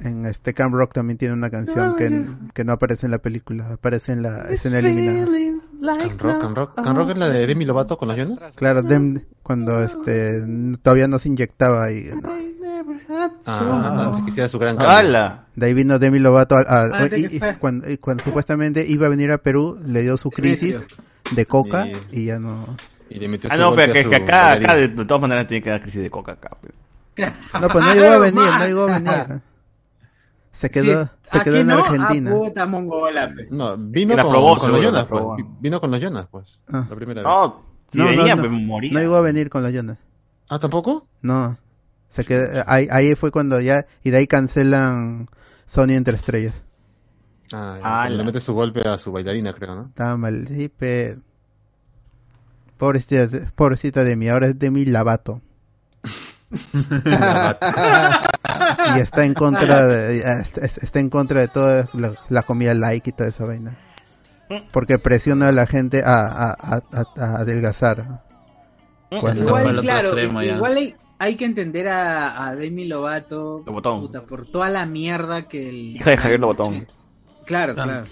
En 0.00 0.26
este 0.26 0.52
Camp 0.52 0.74
Rock 0.74 0.92
también 0.92 1.16
tiene 1.16 1.34
una 1.34 1.48
canción 1.50 1.96
que, 1.96 2.28
que 2.52 2.64
no 2.64 2.72
aparece 2.72 3.06
en 3.06 3.12
la 3.12 3.18
película, 3.18 3.72
aparece 3.72 4.12
en 4.12 4.22
la 4.22 4.48
escena 4.50 4.80
eliminada. 4.80 5.26
Can 5.80 6.18
Rock, 6.18 6.40
Can 6.40 6.54
Rock. 6.54 6.74
Can 6.82 6.96
Rock 6.96 7.10
es 7.10 7.18
la 7.18 7.28
de 7.28 7.46
Demi 7.46 7.64
Lovato 7.64 7.96
con 7.98 8.08
las 8.08 8.16
Jonas. 8.16 8.38
Claro, 8.54 8.82
Dem- 8.82 9.24
cuando 9.42 9.82
este 9.82 10.42
todavía 10.82 11.08
no 11.08 11.18
se 11.18 11.28
inyectaba 11.28 11.90
y 11.90 12.04
no. 12.20 12.30
Ah, 13.46 14.20
hiciera 14.26 14.48
su 14.48 14.58
gran. 14.58 14.76
De 15.56 15.66
ahí 15.66 15.74
vino 15.74 15.98
Demi 15.98 16.18
Lovato 16.18 16.56
al- 16.56 16.66
al- 16.68 16.92
Ah, 16.94 17.08
y- 17.16 17.36
y 17.36 17.40
cuando, 17.58 17.90
y 17.90 17.96
cuando 17.98 18.22
supuestamente 18.24 18.84
iba 18.86 19.06
a 19.06 19.10
venir 19.10 19.30
a 19.32 19.38
Perú, 19.38 19.78
le 19.84 20.02
dio 20.02 20.16
su 20.16 20.30
crisis 20.30 20.86
de 21.32 21.46
coca 21.46 21.86
Y- 21.86 22.20
y 22.20 22.24
ya 22.26 22.38
no. 22.38 22.76
Y 23.08 23.18
le 23.18 23.28
metió 23.28 23.50
Ah, 23.52 23.56
no, 23.56 23.74
pero 23.74 23.92
a 23.92 23.94
que, 23.94 24.16
acá, 24.16 24.52
acá 24.52 24.76
de, 24.76 24.88
de 24.88 25.04
todas 25.04 25.20
maneras 25.20 25.46
tiene 25.48 25.62
que 25.62 25.70
dar 25.70 25.80
crisis 25.82 26.02
de 26.02 26.10
coca 26.10 26.32
acá. 26.32 26.50
pues. 26.60 26.72
No, 27.60 27.68
pues 27.68 27.84
no 27.84 27.94
llegó 27.94 28.12
a 28.14 28.18
venir, 28.18 28.42
no 28.58 28.66
llegó 28.66 28.82
a 28.82 28.98
venir. 28.98 29.42
Se 30.52 30.68
quedó, 30.68 31.04
Sí. 31.04 31.10
se 31.26 31.38
¿A 31.38 31.44
quedó 31.44 31.54
que 31.54 31.60
en 31.60 31.66
no? 31.68 31.74
Argentina. 31.78 32.30
Ah, 32.32 32.34
puta 32.38 32.66
mongola. 32.66 33.34
No, 33.50 33.76
vino 33.78 34.14
con, 34.16 34.30
probó, 34.30 34.56
con 34.56 34.72
los 34.72 34.82
Jonas, 34.84 35.06
pues. 35.08 35.22
Vino 35.60 35.80
con 35.80 35.90
los 35.90 36.00
Jonas, 36.00 36.26
pues. 36.30 36.58
Ah. 36.72 36.86
La 36.90 36.96
primera 36.96 37.22
vez. 37.22 37.24
No, 37.28 37.62
si 37.88 37.98
No, 37.98 38.04
no, 38.04 38.10
venía, 38.10 38.34
no. 38.36 38.42
pues 38.42 38.52
moría. 38.52 38.92
No 38.92 39.00
llegó 39.00 39.16
a 39.16 39.20
venir 39.20 39.48
con 39.48 39.62
los 39.62 39.72
Jonas. 39.72 39.98
Ah, 40.48 40.58
¿tampoco? 40.58 41.06
No. 41.22 41.56
Se 42.08 42.24
quedó, 42.24 42.64
ahí, 42.66 42.88
ahí 42.90 43.14
fue 43.14 43.30
cuando 43.30 43.60
ya, 43.60 43.86
y 44.02 44.10
de 44.10 44.16
ahí 44.18 44.26
cancelan 44.26 45.28
Sony 45.66 45.90
entre 45.92 46.16
estrellas. 46.16 46.54
Ah, 47.52 47.78
ya, 47.80 48.02
Ah, 48.02 48.08
la- 48.08 48.16
le 48.16 48.24
mete 48.24 48.40
su 48.40 48.52
golpe 48.52 48.80
a 48.88 48.98
su 48.98 49.12
bailarina, 49.12 49.52
creo, 49.52 49.76
¿no? 49.76 49.86
Estaba 49.86 50.16
mal, 50.16 50.46
sí, 50.48 50.68
pe... 50.68 51.18
Pobrecita, 52.76 53.26
de- 53.28 53.40
pobrecita 53.54 54.02
de 54.04 54.16
mí, 54.16 54.28
ahora 54.28 54.46
es 54.46 54.58
de 54.58 54.70
mi 54.72 54.84
lavato. 54.86 55.40
y 58.96 58.98
está 59.00 59.24
en 59.24 59.34
contra 59.34 59.86
de, 59.86 60.18
está, 60.18 60.60
está 60.64 61.00
en 61.00 61.10
contra 61.10 61.40
de 61.40 61.48
toda 61.48 61.88
la, 61.92 62.12
la 62.28 62.42
comida 62.42 62.74
like 62.74 63.10
y 63.10 63.12
toda 63.12 63.28
esa 63.28 63.46
vaina. 63.46 63.76
Porque 64.72 64.98
presiona 64.98 65.48
a 65.48 65.52
la 65.52 65.66
gente 65.66 66.02
a, 66.04 66.24
a, 66.26 66.56
a, 67.16 67.24
adelgazar. 67.36 68.24
Cuando- 69.20 69.42
Igual, 69.42 69.80
claro, 69.80 70.14
hay, 70.66 70.96
hay 71.18 71.36
que 71.36 71.44
entender 71.44 71.86
a, 71.88 72.46
a 72.46 72.56
Demi 72.56 72.86
Lovato 72.88 73.62
puta, 73.64 74.22
por 74.22 74.46
toda 74.46 74.68
la 74.70 74.86
mierda 74.86 75.46
que 75.48 75.68
el... 75.68 75.96
Hija 75.96 76.10
de 76.10 76.16
Javier 76.16 76.40
Lobotón. 76.40 76.86
Claro, 77.46 77.74
claro. 77.74 78.04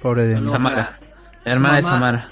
Pobre 0.00 0.24
de 0.24 0.40
mí. 0.40 0.46
Samara. 0.46 0.98
Hermana 1.44 1.76
de. 1.76 1.82
Samara. 1.82 2.28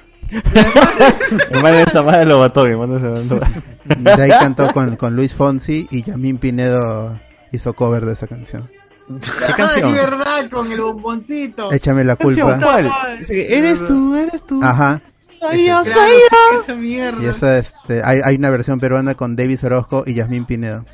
Hermano 1.50 1.76
de 1.78 1.86
Samara 1.86 2.24
Lobatón, 2.24 2.70
hermano 2.70 2.94
de 2.94 3.00
Samara 3.00 3.24
Lobatón. 3.24 3.64
De 4.04 4.22
ahí 4.22 4.30
cantó 4.30 4.72
con, 4.72 4.96
con 4.96 5.16
Luis 5.16 5.34
Fonsi 5.34 5.86
y 5.90 6.02
Yamín 6.02 6.38
Pinedo 6.38 7.18
hizo 7.52 7.72
cover 7.74 8.04
de 8.06 8.12
esa 8.12 8.26
canción. 8.26 8.68
¿Qué 9.08 9.52
canción? 9.56 9.88
Ay, 9.90 9.94
verdad, 9.94 10.50
con 10.50 10.70
el 10.70 10.80
bomboncito. 10.80 11.72
Échame 11.72 12.04
la 12.04 12.14
culpa. 12.16 12.58
¿Cuál? 12.60 12.90
Eres 13.28 13.84
tú, 13.86 14.14
eres 14.16 14.44
tú. 14.46 14.60
Ajá. 14.62 15.02
Soy 15.40 15.66
yo, 15.66 15.80
Claro, 15.82 15.84
soy 15.84 16.10
yo. 16.52 16.60
esa 16.62 16.74
mierda. 16.74 17.22
Y 17.22 17.26
esa, 17.26 17.58
este, 17.58 18.02
hay, 18.04 18.20
hay 18.22 18.36
una 18.36 18.50
versión 18.50 18.78
peruana 18.78 19.14
con 19.14 19.34
David 19.36 19.58
Orozco 19.64 20.04
y 20.06 20.14
Yasmín 20.14 20.44
Pinedo. 20.44 20.84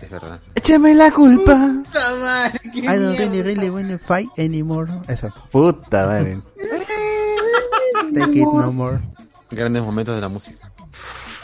Es 0.00 0.08
verdad. 0.08 0.40
Échame 0.54 0.94
la 0.94 1.10
culpa. 1.10 1.58
Puta 1.84 2.10
madre, 2.20 2.60
qué 2.72 2.78
I 2.78 2.82
don't 2.84 3.00
mierda. 3.00 3.16
really, 3.18 3.42
really 3.42 3.68
wanna 3.70 3.98
fight 3.98 4.30
anymore. 4.38 4.90
Eso. 5.08 5.28
Puta 5.50 6.06
madre. 6.06 6.40
Take 8.26 8.40
it 8.40 8.44
no 8.46 8.72
more. 8.72 8.98
Grandes 9.50 9.82
momentos 9.82 10.14
de 10.14 10.20
la 10.20 10.28
música. 10.28 10.70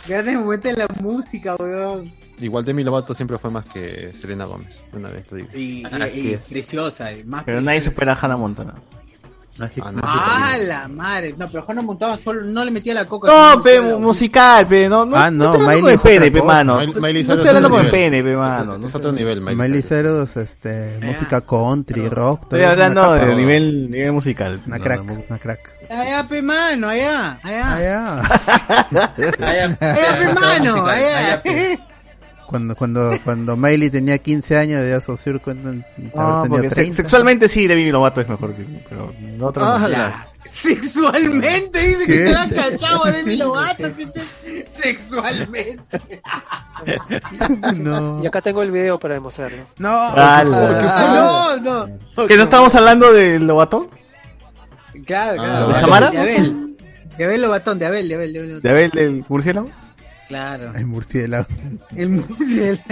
Grandes 0.07 0.35
momentos 0.36 0.73
de 0.73 0.77
la 0.78 0.89
música, 1.01 1.55
weón. 1.57 2.12
Igual 2.41 2.65
Demi 2.65 2.83
Lovato 2.85 3.15
siempre 3.15 3.39
fue 3.39 3.51
más 3.51 3.65
que 3.67 4.12
Selena 4.12 4.44
Gómez. 4.44 4.83
Una 4.93 5.09
vez 5.09 5.27
te 5.28 5.36
digo. 5.36 5.49
Y, 5.55 5.85
Así 5.85 6.28
y- 6.28 6.33
es. 6.35 6.43
preciosa. 6.51 7.12
y 7.12 7.25
más 7.25 7.44
Pero 7.44 7.61
nadie 7.61 7.81
supera 7.81 8.12
a 8.12 8.19
Hannah 8.20 8.36
Montana. 8.36 8.75
Así 9.61 9.81
Ah, 9.85 9.93
no. 9.93 10.01
Ah, 10.03 10.57
la 10.61 10.89
madre. 10.89 11.33
No, 11.39 11.49
pero 11.49 11.62
Juan 11.62 11.85
montaba 11.86 12.19
solo, 12.19 12.43
no 12.43 12.65
le 12.65 12.73
metía 12.73 12.93
la 12.93 13.07
coca. 13.07 13.28
No, 13.55 13.62
pe, 13.62 13.81
musical, 13.81 14.67
pe, 14.67 14.89
no, 14.89 15.07
no, 15.07 15.17
Ah, 15.17 15.31
no, 15.31 15.44
estoy 15.44 15.61
hablando 15.61 15.83
Miley 15.83 15.97
con 15.97 16.03
pene, 16.03 16.31
pe, 16.33 16.43
mano. 16.43 16.78
Miley- 16.81 17.25
No 17.25 17.35
estoy 17.35 17.49
hablando 17.49 17.70
con 17.70 17.91
pene, 17.93 18.23
pe, 18.25 18.36
mano. 18.36 18.78
No 18.78 18.86
Es 18.89 18.94
otro 18.97 19.12
nivel, 19.12 19.41
Miley. 19.41 19.57
Miley 19.57 19.83
Cyrus. 19.83 20.36
Este, 20.36 20.99
música 21.03 21.41
country, 21.43 22.09
rock. 22.09 22.49
todo 22.49 22.59
Estoy 22.59 22.62
hablando 22.69 23.12
de 23.12 23.35
nivel, 23.36 23.91
nivel 23.93 24.11
musical. 24.11 24.61
Una 24.67 24.78
No, 24.78 24.85
crack, 24.85 25.05
no, 25.05 25.23
una 25.28 25.39
crack. 25.39 25.74
Allá, 26.00 26.26
pe, 26.28 26.42
mano, 26.42 26.89
allá, 26.89 27.39
allá. 27.42 28.23
Ah. 28.23 29.14
Allá, 29.40 29.76
Allá, 29.81 30.18
pe, 30.18 30.34
mano, 30.34 30.86
allá. 30.86 31.42
Cuando 31.42 31.76
Cuando, 32.47 32.76
cuando, 32.76 33.18
cuando 33.24 33.56
Miley 33.56 33.90
tenía 33.90 34.18
15 34.18 34.56
años, 34.58 34.81
de 34.82 34.94
Ah, 36.16 36.40
tenido 36.42 36.62
porque 36.62 36.68
se- 36.68 36.74
30. 36.74 36.97
sexualmente 36.97 37.48
sí, 37.48 37.66
Demi 37.66 37.90
Lovato 37.90 38.20
es 38.20 38.28
mejor 38.28 38.55
que 38.55 38.64
pero 38.89 39.12
no 39.39 39.50
no. 39.52 40.05
Ah, 40.05 40.26
Sexualmente, 40.52 41.81
dice 41.81 42.06
¿Qué? 42.06 42.12
que 42.12 42.24
te 42.26 42.32
la 42.32 42.48
cachado 42.48 43.05
de 43.10 43.23
mi 43.24 43.36
che- 44.10 44.66
Sexualmente. 44.68 45.98
No. 47.78 48.23
Y 48.23 48.26
acá 48.26 48.40
tengo 48.42 48.62
el 48.62 48.70
video 48.70 48.98
para 48.98 49.14
demostrarlo. 49.14 49.64
No, 49.78 49.89
Ah, 49.90 50.44
no, 50.44 51.86
no. 51.86 52.26
¿Que 52.28 52.36
no 52.36 52.44
estábamos 52.44 52.74
hablando 52.74 53.12
del 53.12 53.47
Lovato? 53.47 53.90
Claro, 55.07 55.41
Ah. 55.42 55.44
claro. 55.44 55.66
¿De 55.68 55.74
de 55.74 55.81
Samara? 55.81 56.10
De 56.10 56.18
Abel. 56.18 56.76
De 57.16 57.24
Abel 57.24 57.42
Lobatón, 57.42 57.78
de 57.78 57.86
Abel, 57.86 58.08
de 58.08 58.15
Abel, 58.15 58.33
de 58.33 58.39
Abel. 58.41 58.60
¿De 58.62 58.70
Abel 58.70 58.91
del 58.91 59.24
murciélago? 59.28 59.70
Claro. 60.28 60.73
El 60.74 60.86
murciélago. 60.86 61.47
El 61.97 62.08
murciélago. 62.10 62.83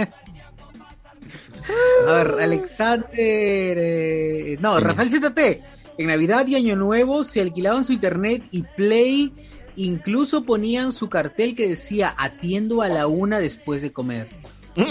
A 2.07 2.11
ver, 2.13 2.27
Alexander. 2.41 3.09
eh, 3.15 4.57
no, 4.59 4.79
Rafael 4.79 5.09
ZT. 5.09 5.61
En 5.97 6.07
Navidad 6.07 6.45
y 6.47 6.55
Año 6.55 6.75
Nuevo 6.75 7.23
se 7.23 7.39
alquilaban 7.41 7.83
su 7.83 7.93
internet 7.93 8.43
y 8.51 8.63
Play. 8.63 9.31
Incluso 9.75 10.43
ponían 10.43 10.91
su 10.91 11.09
cartel 11.09 11.55
que 11.55 11.67
decía 11.67 12.13
atiendo 12.17 12.81
a 12.81 12.89
la 12.89 13.07
una 13.07 13.39
después 13.39 13.81
de 13.81 13.91
comer. 13.91 14.27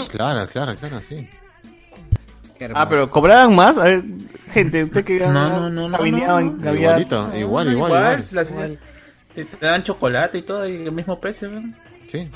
Claro, 0.09 0.47
claro, 0.47 0.75
claro, 0.77 1.01
sí. 1.07 1.27
Ah, 2.73 2.87
pero 2.89 3.09
¿cobraban 3.09 3.55
más? 3.55 3.77
A 3.77 3.83
ver, 3.85 4.03
gente, 4.51 4.83
usted 4.83 5.03
que 5.03 5.19
No, 5.19 5.31
no, 5.33 5.69
no, 5.69 5.89
no, 5.89 5.97
no, 5.97 6.39
en. 6.39 6.59
Igualito, 6.77 7.31
igual, 7.35 7.71
igual, 7.71 7.71
igual. 7.91 8.25
la 8.31 8.45
señal- 8.45 8.77
te, 9.35 9.45
te 9.45 9.65
dan 9.65 9.83
chocolate 9.83 10.37
y 10.37 10.41
todo, 10.43 10.67
y 10.67 10.75
el 10.85 10.91
mismo 10.91 11.19
precio, 11.19 11.49
¿no? 11.49 11.61
Sí. 12.11 12.29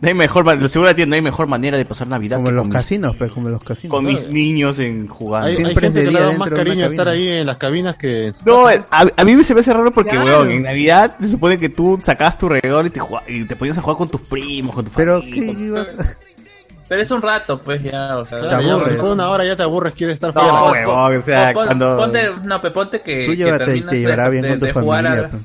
No 0.00 0.06
hay 0.08 0.14
mejor, 0.14 0.44
lo 0.56 0.68
seguro 0.68 0.94
tiene, 0.94 1.10
no 1.10 1.16
hay 1.16 1.22
mejor 1.22 1.48
manera 1.48 1.76
de 1.76 1.84
pasar 1.84 2.06
Navidad 2.06 2.36
Como 2.36 2.50
que 2.50 2.54
los 2.54 2.62
con, 2.62 2.70
casinos, 2.70 3.16
pues, 3.16 3.32
como 3.32 3.48
los 3.48 3.58
mis, 3.60 3.66
casinos. 3.68 3.90
con 3.96 4.04
mis 4.04 4.28
niños 4.28 4.78
en 4.78 5.08
jugando. 5.08 5.48
Hay, 5.48 5.54
hay 5.56 5.62
Siempre 5.64 5.86
gente 5.86 5.98
es 6.00 6.04
de 6.06 6.12
que 6.12 6.16
le 6.18 6.24
da 6.24 6.38
más 6.38 6.50
cariño 6.50 6.86
estar 6.86 7.08
ahí 7.08 7.26
en 7.28 7.46
las 7.46 7.56
cabinas 7.56 7.96
que 7.96 8.28
en 8.28 8.34
No, 8.44 8.70
eh, 8.70 8.80
a, 8.92 9.06
a 9.16 9.24
mí 9.24 9.42
se 9.42 9.54
me 9.54 9.60
hace 9.60 9.72
raro 9.72 9.90
porque, 9.90 10.10
Claro. 10.10 10.24
weón, 10.26 10.50
en 10.52 10.62
Navidad 10.62 11.16
se 11.18 11.26
supone 11.28 11.58
que 11.58 11.68
tú 11.68 11.98
sacabas 12.00 12.38
tu 12.38 12.48
regalo 12.48 12.86
y 12.86 12.90
te, 12.90 13.00
y 13.26 13.44
te 13.44 13.56
ponías 13.56 13.78
a 13.78 13.82
jugar 13.82 13.96
con 13.96 14.08
tus 14.08 14.20
primos, 14.20 14.72
con 14.76 14.84
tu 14.84 14.92
Pero, 14.92 15.18
familia. 15.20 15.52
¿qué 15.56 15.60
ibas 15.62 15.86
Pero 16.88 17.02
es 17.02 17.10
un 17.10 17.20
rato, 17.22 17.60
pues 17.62 17.82
ya, 17.82 18.16
o 18.16 18.24
sea. 18.24 18.40
Te 18.40 18.54
aburres. 18.54 18.94
de 18.96 19.02
una 19.02 19.28
hora 19.28 19.44
ya 19.44 19.56
te 19.56 19.62
aburres, 19.62 19.92
quieres 19.94 20.14
estar 20.14 20.34
No, 20.34 20.40
fuera. 20.40 20.88
weón, 20.88 21.16
o 21.16 21.20
sea, 21.20 21.52
Pon- 21.52 21.66
cuando... 21.66 21.96
Ponte, 21.98 22.30
no, 22.44 22.60
pe, 22.62 22.70
ponte 22.70 23.00
que, 23.02 23.26
Tú 23.26 23.34
llévate 23.34 23.76
y 23.76 23.82
te 23.82 24.00
llevará 24.00 24.24
de- 24.24 24.30
bien 24.30 24.42
de- 24.44 24.48
con 24.50 24.60
tu 24.60 24.66
de 24.66 24.72
jugar 24.72 25.06
a 25.06 25.10
familia. 25.16 25.40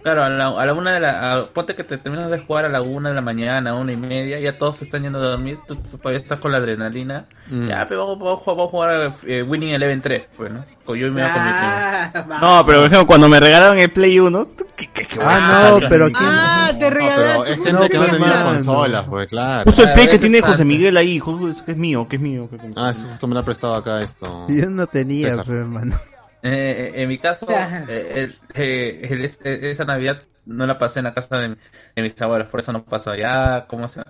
La- 0.00 0.02
pues. 0.02 0.14
Claro, 0.14 0.24
a 0.24 0.28
la, 0.28 0.48
a 0.60 0.66
la 0.66 0.72
una 0.74 0.92
de 0.92 1.00
la, 1.00 1.32
a- 1.34 1.46
ponte 1.48 1.74
que 1.74 1.84
te 1.84 1.98
terminas 1.98 2.30
de 2.30 2.38
jugar 2.38 2.64
a 2.64 2.68
la 2.68 2.80
una 2.82 3.10
de 3.10 3.14
la 3.14 3.20
mañana, 3.20 3.74
una 3.74 3.92
y 3.92 3.96
media, 3.96 4.38
ya 4.40 4.56
todos 4.56 4.78
se 4.78 4.84
están 4.86 5.02
yendo 5.02 5.18
a 5.18 5.22
dormir, 5.22 5.58
tú, 5.68 5.76
tú 5.76 5.98
todavía 5.98 6.20
estás 6.20 6.40
con 6.40 6.52
la 6.52 6.58
adrenalina, 6.58 7.26
Mm. 7.50 7.68
ya, 7.68 7.86
pero 7.88 8.06
vamos, 8.06 8.18
vamos, 8.18 8.40
a 8.40 8.44
jugar- 8.44 8.56
vamos 8.56 8.68
a 8.68 8.70
jugar 8.70 9.12
eh, 9.26 9.42
Winning 9.42 9.70
Eleven 9.74 10.00
3, 10.02 10.22
pues, 10.36 10.52
¿no? 10.52 10.64
Con 10.84 10.96
yo 10.98 11.06
y 11.06 11.10
me 11.10 11.22
voy 11.22 11.30
con 11.30 11.44
mi. 11.44 11.50
Ah, 11.52 12.10
No, 12.40 12.66
pero 12.66 12.78
por 12.78 12.86
ejemplo, 12.86 13.06
cuando 13.06 13.28
me 13.28 13.38
regalaron 13.40 13.78
el 13.78 13.90
Play 13.92 14.18
1, 14.18 14.44
¿tú 14.56 14.66
¿qué, 14.76 14.88
qué, 14.92 15.06
qué 15.06 15.18
Ah, 15.22 15.78
no, 15.80 15.88
pero 15.88 16.06
¿quién? 16.06 16.16
Ah, 16.20 16.72
te 16.78 16.84
No, 16.84 16.90
regalaste. 16.90 17.32
pero 17.32 17.44
es 17.44 17.56
gente 17.56 17.72
No, 17.72 17.88
que 17.88 17.96
no 17.98 18.06
pues, 18.06 18.12
tenía 18.18 18.42
consolas, 18.44 19.04
pues 19.08 19.28
claro. 19.30 19.64
Justo 19.66 19.82
el 19.82 19.88
A 19.88 19.92
Play 19.94 20.08
que 20.08 20.18
tiene. 20.18 20.40
José 20.40 20.64
Miguel 20.64 20.96
ahí, 20.96 21.18
justo 21.18 21.48
es, 21.50 21.62
que 21.62 21.72
es 21.72 21.78
mío, 21.78 22.06
que 22.08 22.16
es 22.16 22.22
mío. 22.22 22.48
que- 22.50 22.56
Ah, 22.76 22.90
eso 22.96 23.06
justo 23.08 23.26
me 23.26 23.34
lo 23.34 23.40
ha 23.40 23.44
prestado 23.44 23.74
acá 23.74 24.00
esto. 24.00 24.46
Yo 24.48 24.70
no 24.70 24.86
tenía, 24.86 25.28
César. 25.30 25.44
pues, 25.44 25.58
hermano. 25.58 25.96
Eh, 26.42 26.92
en 27.02 27.08
mi 27.08 27.18
caso, 27.18 27.76
eh, 27.86 28.34
eh, 28.54 29.08
el- 29.10 29.24
es- 29.24 29.40
eh, 29.44 29.70
esa 29.70 29.84
Navidad 29.84 30.22
no 30.46 30.66
la 30.66 30.78
pasé 30.78 31.00
en 31.00 31.04
la 31.04 31.14
casa 31.14 31.38
de, 31.38 31.48
de 31.96 32.02
mis 32.02 32.20
abuelos, 32.22 32.48
por 32.48 32.60
eso 32.60 32.72
no 32.72 32.84
pasó 32.84 33.10
allá, 33.10 33.66
¿cómo 33.66 33.88
se 33.88 34.02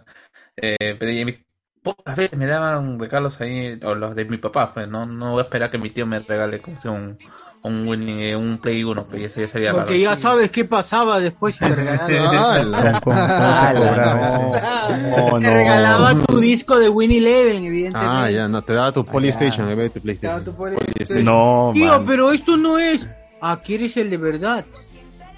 eh, 0.56 0.96
pero 0.98 1.12
y 1.12 1.24
mi- 1.24 1.44
pocas 1.82 2.16
veces 2.16 2.38
me 2.38 2.46
daban 2.46 2.98
regalos 3.00 3.40
ahí, 3.40 3.78
o 3.84 3.94
los 3.96 4.14
de 4.16 4.24
mi 4.26 4.38
papá, 4.38 4.74
pues 4.74 4.88
no, 4.88 5.06
no 5.06 5.32
voy 5.32 5.40
a 5.40 5.44
esperar 5.44 5.70
que 5.70 5.78
mi 5.78 5.90
tío 5.90 6.06
me 6.06 6.20
regale 6.20 6.60
como 6.62 6.78
sea 6.78 6.92
un, 6.92 7.18
un, 7.62 7.86
Winning- 7.86 8.22
eh, 8.22 8.36
un 8.36 8.58
Play 8.58 8.82
1, 8.84 9.04
pues 9.10 9.22
eso 9.24 9.40
ya 9.42 9.48
sería 9.48 9.72
raro. 9.72 9.84
Porque 9.84 10.00
ya 10.00 10.16
sabes 10.16 10.50
qué 10.50 10.64
pasaba 10.64 11.20
después 11.20 11.54
si 11.56 11.60
te 11.60 11.74
regalaban. 11.74 12.72
Ah, 13.06 13.72
ese. 13.74 15.10
No, 15.10 15.38
Te 15.38 15.40
no. 15.46 15.50
regalaba 15.54 16.14
tu 16.26 16.38
disco 16.40 16.78
de 16.78 16.88
Winnie 16.88 17.18
Eleven, 17.18 17.64
evidentemente. 17.64 17.98
Ah, 18.22 18.30
ya, 18.30 18.48
no, 18.48 18.62
te 18.62 18.72
daba 18.72 18.92
tu 18.92 19.04
Polystation 19.04 19.68
en 19.68 19.76
vez 19.76 19.92
de 19.92 20.00
tu 20.00 20.06
Te 20.06 20.14
daba 20.26 20.40
PlayStation. 20.40 20.44
tu 20.44 20.56
Polystation. 20.56 21.24
No, 21.24 21.70
Tío, 21.74 21.86
man. 21.98 22.04
pero 22.06 22.32
esto 22.32 22.56
no 22.56 22.78
es. 22.78 23.06
Ah, 23.42 23.60
¿quieres 23.62 23.96
el 23.98 24.08
de 24.10 24.16
verdad? 24.16 24.64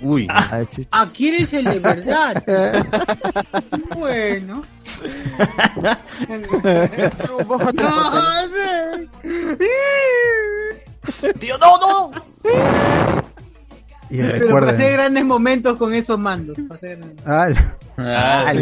Uy, 0.01 0.27
Ay, 0.31 0.67
chucha. 0.71 0.89
Ah, 0.93 1.09
¿quieres 1.13 1.53
el 1.53 1.65
de 1.65 1.79
verdad? 1.79 2.43
bueno. 3.97 4.63
Tío, 11.39 11.59
no, 11.59 11.79
no. 11.79 12.11
Y 14.11 14.19
Pero 14.19 14.61
pasé 14.61 14.93
grandes 14.93 15.25
momentos 15.25 15.77
con 15.79 15.95
esos 15.95 16.19
mandos. 16.19 16.57
pasé 16.69 16.97
grandes- 16.97 17.25
Ah, 17.27 17.49
Ah. 17.99 18.53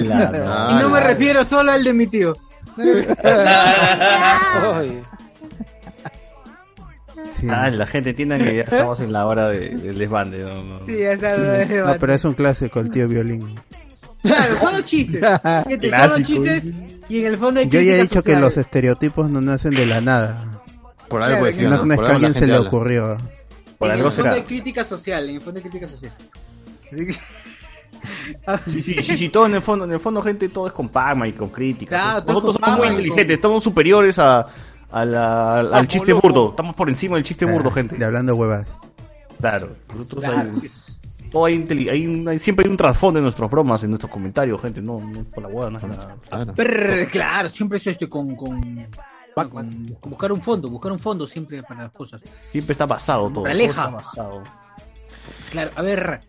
Y 0.72 0.82
no 0.82 0.88
me 0.88 1.00
refiero 1.00 1.44
solo 1.44 1.72
al 1.72 1.82
de 1.84 1.92
mi 1.92 2.06
tío. 2.06 2.36
Sí. 7.38 7.46
Ah, 7.48 7.70
la 7.70 7.86
gente 7.86 8.10
entienda 8.10 8.38
que 8.38 8.56
ya 8.56 8.62
estamos 8.62 9.00
en 9.00 9.12
la 9.12 9.26
hora 9.26 9.48
de- 9.48 9.70
del 9.70 9.98
desbande. 9.98 10.38
No, 10.42 10.62
no. 10.62 10.86
Sí, 10.86 10.98
ya 10.98 11.18
sabes. 11.18 11.70
No, 11.70 11.96
pero 11.98 12.12
es 12.14 12.24
un 12.24 12.34
clásico, 12.34 12.80
el 12.80 12.90
tío 12.90 13.08
violín. 13.08 13.58
Claro, 14.22 14.56
son 14.58 14.72
los 14.74 14.84
chistes. 14.84 15.20
Gente, 15.22 15.90
son 15.90 16.00
los 16.00 16.08
Clásico. 16.18 16.26
chistes 16.44 16.74
y 17.08 17.20
en 17.20 17.26
el 17.26 17.38
fondo 17.38 17.60
hay 17.60 17.68
Yo 17.68 17.80
ya 17.80 17.94
he 17.94 18.02
dicho 18.02 18.22
que 18.22 18.36
los 18.36 18.56
estereotipos 18.56 19.30
no 19.30 19.40
nacen 19.40 19.70
de 19.74 19.86
la 19.86 20.00
nada. 20.00 20.59
Por 21.10 21.22
algo 21.22 21.36
Claro, 21.40 21.44
decían, 21.44 21.70
No, 21.70 21.84
¿no? 21.84 21.92
es 21.92 21.96
Por 21.98 22.06
que 22.06 22.10
a 22.10 22.14
alguien 22.14 22.32
se 22.32 22.38
gente 22.40 22.52
le 22.52 22.56
habla. 22.56 22.68
ocurrió. 22.68 23.18
Por 23.78 23.88
en 23.88 23.94
algo 23.94 24.06
el 24.08 24.12
fondo 24.12 24.30
será. 24.30 24.34
hay 24.36 24.42
crítica 24.42 24.84
social, 24.84 25.28
en 25.28 25.34
el 25.34 25.40
fondo 25.42 25.58
hay 25.58 25.62
crítica 25.62 25.86
social. 25.86 26.12
Así 26.90 27.06
que... 27.06 27.12
Sí, 28.70 28.82
sí, 28.82 29.02
sí, 29.02 29.16
sí, 29.18 29.28
todo 29.32 29.44
en 29.46 29.54
el 29.54 29.60
fondo, 29.62 29.84
en 29.84 29.92
el 29.92 30.00
fondo, 30.00 30.22
gente, 30.22 30.48
todo 30.48 30.66
es 30.66 30.72
con 30.72 30.88
Pagma 30.88 31.28
y 31.28 31.32
con 31.34 31.50
críticas. 31.50 32.00
Claro, 32.02 32.24
Nosotros 32.26 32.56
con 32.56 32.64
somos 32.64 32.78
muy 32.78 32.88
inteligentes, 32.88 33.26
con- 33.26 33.34
estamos 33.34 33.62
superiores 33.62 34.18
a, 34.18 34.46
a 34.90 35.04
la- 35.04 35.58
al 35.58 35.68
Vamos, 35.70 35.88
chiste 35.88 36.10
loco. 36.12 36.22
burdo. 36.28 36.50
Estamos 36.50 36.74
por 36.74 36.88
encima 36.88 37.16
del 37.16 37.24
chiste 37.24 37.44
burdo, 37.44 37.68
Ah, 37.68 37.72
gente. 37.74 37.96
De 37.96 38.04
hablando 38.04 38.34
huevas. 38.36 38.66
Claro. 39.40 39.76
Nosotros 39.94 40.24
Claro, 40.24 40.50
hay- 40.50 40.60
sí, 40.60 40.68
sí. 40.68 40.98
todo 41.30 41.44
hay, 41.44 41.66
hay 41.90 42.06
un- 42.06 42.38
siempre 42.38 42.64
hay 42.66 42.70
un 42.70 42.76
trasfondo 42.76 43.18
en 43.18 43.24
nuestras 43.24 43.50
bromas, 43.50 43.82
en 43.84 43.90
nuestros 43.90 44.10
comentarios, 44.10 44.60
gente. 44.62 44.80
No, 44.80 44.98
no 45.00 45.22
por 45.34 45.42
la 45.42 45.48
hueá, 45.48 45.70
no 45.70 45.78
es 45.78 45.84
nada. 45.84 46.16
Claro, 47.10 47.48
siempre 47.48 47.78
es 47.78 47.86
este 47.86 48.08
con, 48.08 48.34
con, 48.36 48.86
con 49.48 49.96
buscar 50.02 50.32
un 50.32 50.42
fondo, 50.42 50.68
buscar 50.68 50.92
un 50.92 50.98
fondo 50.98 51.26
siempre 51.26 51.62
para 51.62 51.84
las 51.84 51.92
cosas. 51.92 52.20
Siempre 52.50 52.72
está 52.72 52.86
basado 52.86 53.30
todo. 53.30 53.44
Basado. 53.44 54.42
Claro, 55.50 55.70
a 55.74 55.82
ver, 55.82 56.20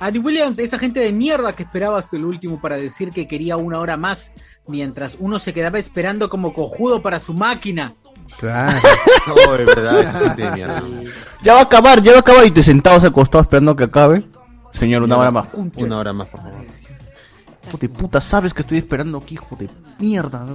Andy 0.00 0.18
Williams, 0.18 0.58
esa 0.58 0.78
gente 0.78 1.00
de 1.00 1.12
mierda 1.12 1.54
que 1.54 1.64
esperaba 1.64 1.98
hasta 1.98 2.16
el 2.16 2.24
último 2.24 2.60
para 2.60 2.76
decir 2.76 3.10
que 3.10 3.26
quería 3.26 3.56
una 3.56 3.78
hora 3.80 3.96
más, 3.96 4.32
mientras 4.66 5.16
uno 5.18 5.38
se 5.38 5.52
quedaba 5.52 5.78
esperando 5.78 6.28
como 6.28 6.52
cojudo 6.52 7.02
para 7.02 7.18
su 7.18 7.34
máquina. 7.34 7.94
Claro. 8.38 8.78
No, 9.26 9.56
de 9.56 9.64
verdad, 9.64 10.00
esa 10.00 10.18
gente 10.20 10.42
de 10.42 10.50
mierda. 10.52 10.82
Ya 11.42 11.52
va 11.52 11.60
a 11.60 11.64
acabar, 11.64 12.02
ya 12.02 12.12
va 12.12 12.18
a 12.18 12.20
acabar 12.20 12.46
y 12.46 12.50
te 12.50 12.62
sentados 12.62 13.04
al 13.04 13.12
costado 13.12 13.42
esperando 13.42 13.76
que 13.76 13.84
acabe. 13.84 14.26
Señor, 14.72 15.02
una 15.02 15.18
hora 15.18 15.30
más. 15.30 15.48
Una 15.52 15.98
hora 15.98 16.12
más, 16.14 16.28
por 16.28 16.40
favor. 16.40 16.64
Hijo 17.68 17.76
de 17.76 17.88
puta, 17.90 18.20
sabes 18.20 18.54
que 18.54 18.62
estoy 18.62 18.78
esperando 18.78 19.18
aquí, 19.18 19.34
hijo 19.34 19.54
de 19.56 19.68
mierda. 19.98 20.46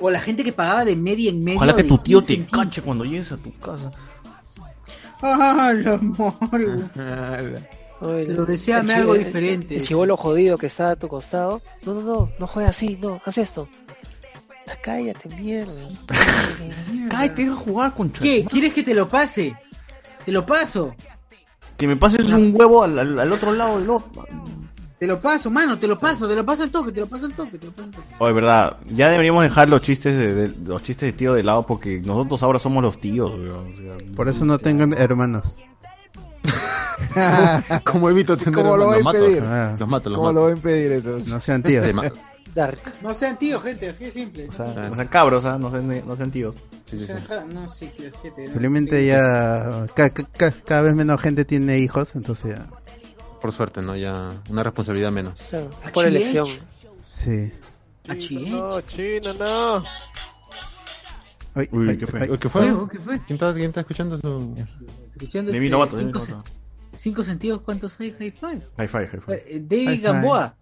O 0.00 0.10
la 0.10 0.20
gente 0.20 0.42
que 0.44 0.52
pagaba 0.52 0.84
de 0.84 0.96
media 0.96 1.30
en 1.30 1.42
media. 1.44 1.56
Ojalá 1.58 1.76
que 1.76 1.84
tu 1.84 1.98
tío 1.98 2.18
15 2.20 2.26
te 2.26 2.40
en 2.40 2.46
15. 2.46 2.56
cache 2.64 2.82
cuando 2.82 3.04
llegues 3.04 3.30
a 3.32 3.36
tu 3.36 3.52
casa. 3.58 3.90
Ah, 5.22 5.72
la. 5.74 5.94
Ay, 8.00 8.24
Pero 8.26 8.44
el 8.46 8.58
chi- 8.58 8.72
algo 8.72 9.14
el- 9.14 9.24
diferente. 9.24 9.76
El 9.76 9.82
chivolo 9.82 10.16
jodido 10.16 10.58
que 10.58 10.66
está 10.66 10.90
a 10.90 10.96
tu 10.96 11.08
costado. 11.08 11.62
No, 11.86 11.94
no, 11.94 12.00
no, 12.02 12.30
no 12.38 12.46
juega 12.46 12.68
así, 12.70 12.98
no, 13.00 13.20
haz 13.24 13.38
esto. 13.38 13.68
Cállate, 14.82 15.28
mierda. 15.36 15.72
Cállate 17.10 17.46
a 17.46 17.52
jugar 17.52 17.94
con 17.94 18.10
¿Qué? 18.10 18.44
¿Quieres 18.44 18.72
que 18.74 18.82
te 18.82 18.94
lo 18.94 19.08
pase? 19.08 19.56
Te 20.26 20.32
lo 20.32 20.44
paso. 20.44 20.94
Que 21.76 21.86
me 21.86 21.96
pases 21.96 22.28
un 22.28 22.52
huevo 22.54 22.82
al, 22.82 22.98
al- 22.98 23.18
al 23.18 23.32
otro 23.32 23.52
lado 23.52 23.78
del 23.80 23.90
otro. 23.90 24.26
Te 24.98 25.06
lo 25.08 25.20
paso, 25.20 25.50
mano, 25.50 25.78
te 25.78 25.86
lo 25.88 25.98
paso, 25.98 26.28
te 26.28 26.36
lo 26.36 26.44
paso 26.46 26.62
al 26.62 26.70
toque, 26.70 26.92
te 26.92 27.00
lo 27.00 27.06
paso 27.06 27.26
al 27.26 27.32
toque, 27.34 27.58
te 27.58 27.66
lo 27.66 27.72
paso 27.72 27.88
al 27.88 27.94
toque. 27.94 28.08
Oye, 28.20 28.32
verdad, 28.32 28.76
ya 28.86 29.10
deberíamos 29.10 29.42
dejar 29.42 29.68
los 29.68 29.82
chistes 29.82 30.16
de, 30.16 30.34
de- 30.34 30.54
los 30.64 30.82
chistes 30.82 31.08
de 31.08 31.12
tío 31.12 31.34
de 31.34 31.42
lado 31.42 31.66
porque 31.66 32.00
nosotros 32.00 32.42
ahora 32.42 32.58
somos 32.58 32.82
los 32.82 33.00
tíos, 33.00 33.30
weón. 33.32 33.74
O 33.74 33.76
sea, 33.76 34.14
Por 34.14 34.28
eso 34.28 34.44
no 34.44 34.58
tengo 34.58 34.84
hermanos. 34.96 35.58
¿Cómo 37.84 38.10
evito 38.10 38.36
tener 38.36 38.54
¿Cómo 38.54 38.76
lo 38.76 38.86
voy 38.86 38.92
los 38.94 39.00
a 39.00 39.04
mato? 39.04 39.18
impedir? 39.18 39.42
Ah, 39.44 39.76
Los 39.78 39.88
mato, 39.88 40.10
los 40.10 40.18
¿Cómo 40.18 40.28
lo 40.32 40.34
mato. 40.34 40.42
voy 40.42 40.52
a 40.52 40.56
impedir 40.56 40.92
eso? 40.92 41.18
no 41.26 41.40
sean 41.40 41.62
tíos. 41.62 41.84
Dark. 42.54 42.78
No 43.02 43.12
sean 43.14 43.36
tíos, 43.36 43.62
gente, 43.64 43.88
así 43.90 44.04
de 44.04 44.10
simple. 44.12 44.48
o 44.48 44.52
sea, 44.52 44.66
no 44.88 44.94
sean 44.94 45.08
cabros, 45.08 45.44
¿ah? 45.44 45.58
no, 45.58 45.72
sean, 45.72 46.06
no 46.06 46.14
sean 46.14 46.30
tíos. 46.30 46.54
sí, 46.84 46.98
sí, 46.98 47.06
sí. 47.06 47.12
No, 47.52 47.68
sí, 47.68 47.90
ya 49.06 49.86
ca- 49.94 50.10
ca- 50.10 50.24
ca- 50.36 50.54
cada 50.64 50.82
vez 50.82 50.94
menos 50.94 51.20
gente 51.20 51.44
tiene 51.44 51.78
hijos, 51.78 52.14
entonces 52.14 52.56
ya, 52.56 52.66
Por 53.44 53.52
suerte, 53.52 53.82
¿no? 53.82 53.94
Ya 53.94 54.32
una 54.48 54.62
responsabilidad 54.62 55.12
menos. 55.12 55.52
Ah, 55.52 55.90
por 55.92 56.06
elección. 56.06 56.46
sí. 57.02 57.52
No, 58.48 58.80
chino, 58.80 59.34
no. 59.34 59.84
Uy, 61.54 61.68
Uy, 61.72 61.90
ay, 61.90 61.98
¿qué 61.98 62.06
fue? 62.06 62.20
ay. 62.22 62.28
¿Qué 62.38 62.48
fue? 62.48 62.62
¿Qué 62.90 62.98
fue? 62.98 63.20
¿Quién 63.20 63.34
está, 63.34 63.52
quién 63.52 63.66
está 63.66 63.80
escuchando 63.80 64.16
su...? 64.16 64.56
Escuchando 65.10 65.52
Demi 65.52 65.66
este, 65.66 65.72
Lovato, 65.72 65.96
Demi 65.98 66.10
cinco, 66.14 66.26
Lovato. 66.26 66.50
se- 66.92 66.96
cinco 66.98 67.22
sentidos, 67.22 67.60
¿cuántos 67.60 68.00
hay? 68.00 68.12
High 68.18 68.30
five. 68.30 68.62
High 68.78 68.88
five, 68.88 69.08
high 69.08 69.20
five. 69.20 69.42
Eh, 69.46 69.60
David 69.60 69.84
High 69.88 69.96
five. 69.98 70.00
Gamboa. 70.00 70.56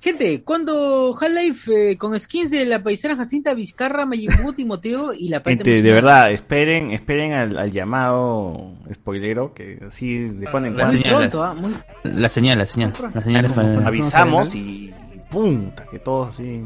Gente, 0.00 0.42
cuando 0.44 1.16
Half-Life 1.18 1.90
eh, 1.92 1.96
con 1.96 2.18
skins 2.20 2.50
de 2.50 2.64
la 2.66 2.82
paisana 2.82 3.16
Jacinta 3.16 3.54
Vizcarra, 3.54 4.04
Mayimbu, 4.06 4.52
Timoteo 4.52 5.12
y 5.14 5.28
la 5.30 5.42
parte 5.42 5.56
Gente, 5.64 5.82
de 5.82 5.90
verdad, 5.92 6.30
esperen, 6.30 6.90
esperen 6.92 7.32
al, 7.32 7.58
al 7.58 7.70
llamado 7.72 8.74
spoilero, 8.92 9.52
que 9.54 9.80
así 9.88 10.18
de 10.28 10.46
cuando 10.50 10.68
en 10.68 10.76
La 10.76 10.84
cuando 10.84 11.02
señal. 11.02 11.16
Pronto, 11.16 11.42
ah, 11.42 11.54
muy 11.54 11.74
La 12.04 12.28
señal, 12.28 12.58
la 12.58 12.66
señal. 12.66 12.92
La 13.14 13.22
señal 13.22 13.44
es 13.46 13.52
para- 13.52 13.88
avisamos 13.88 14.54
y 14.54 14.94
punta, 15.30 15.86
que 15.90 15.98
todos 15.98 16.34
así. 16.34 16.62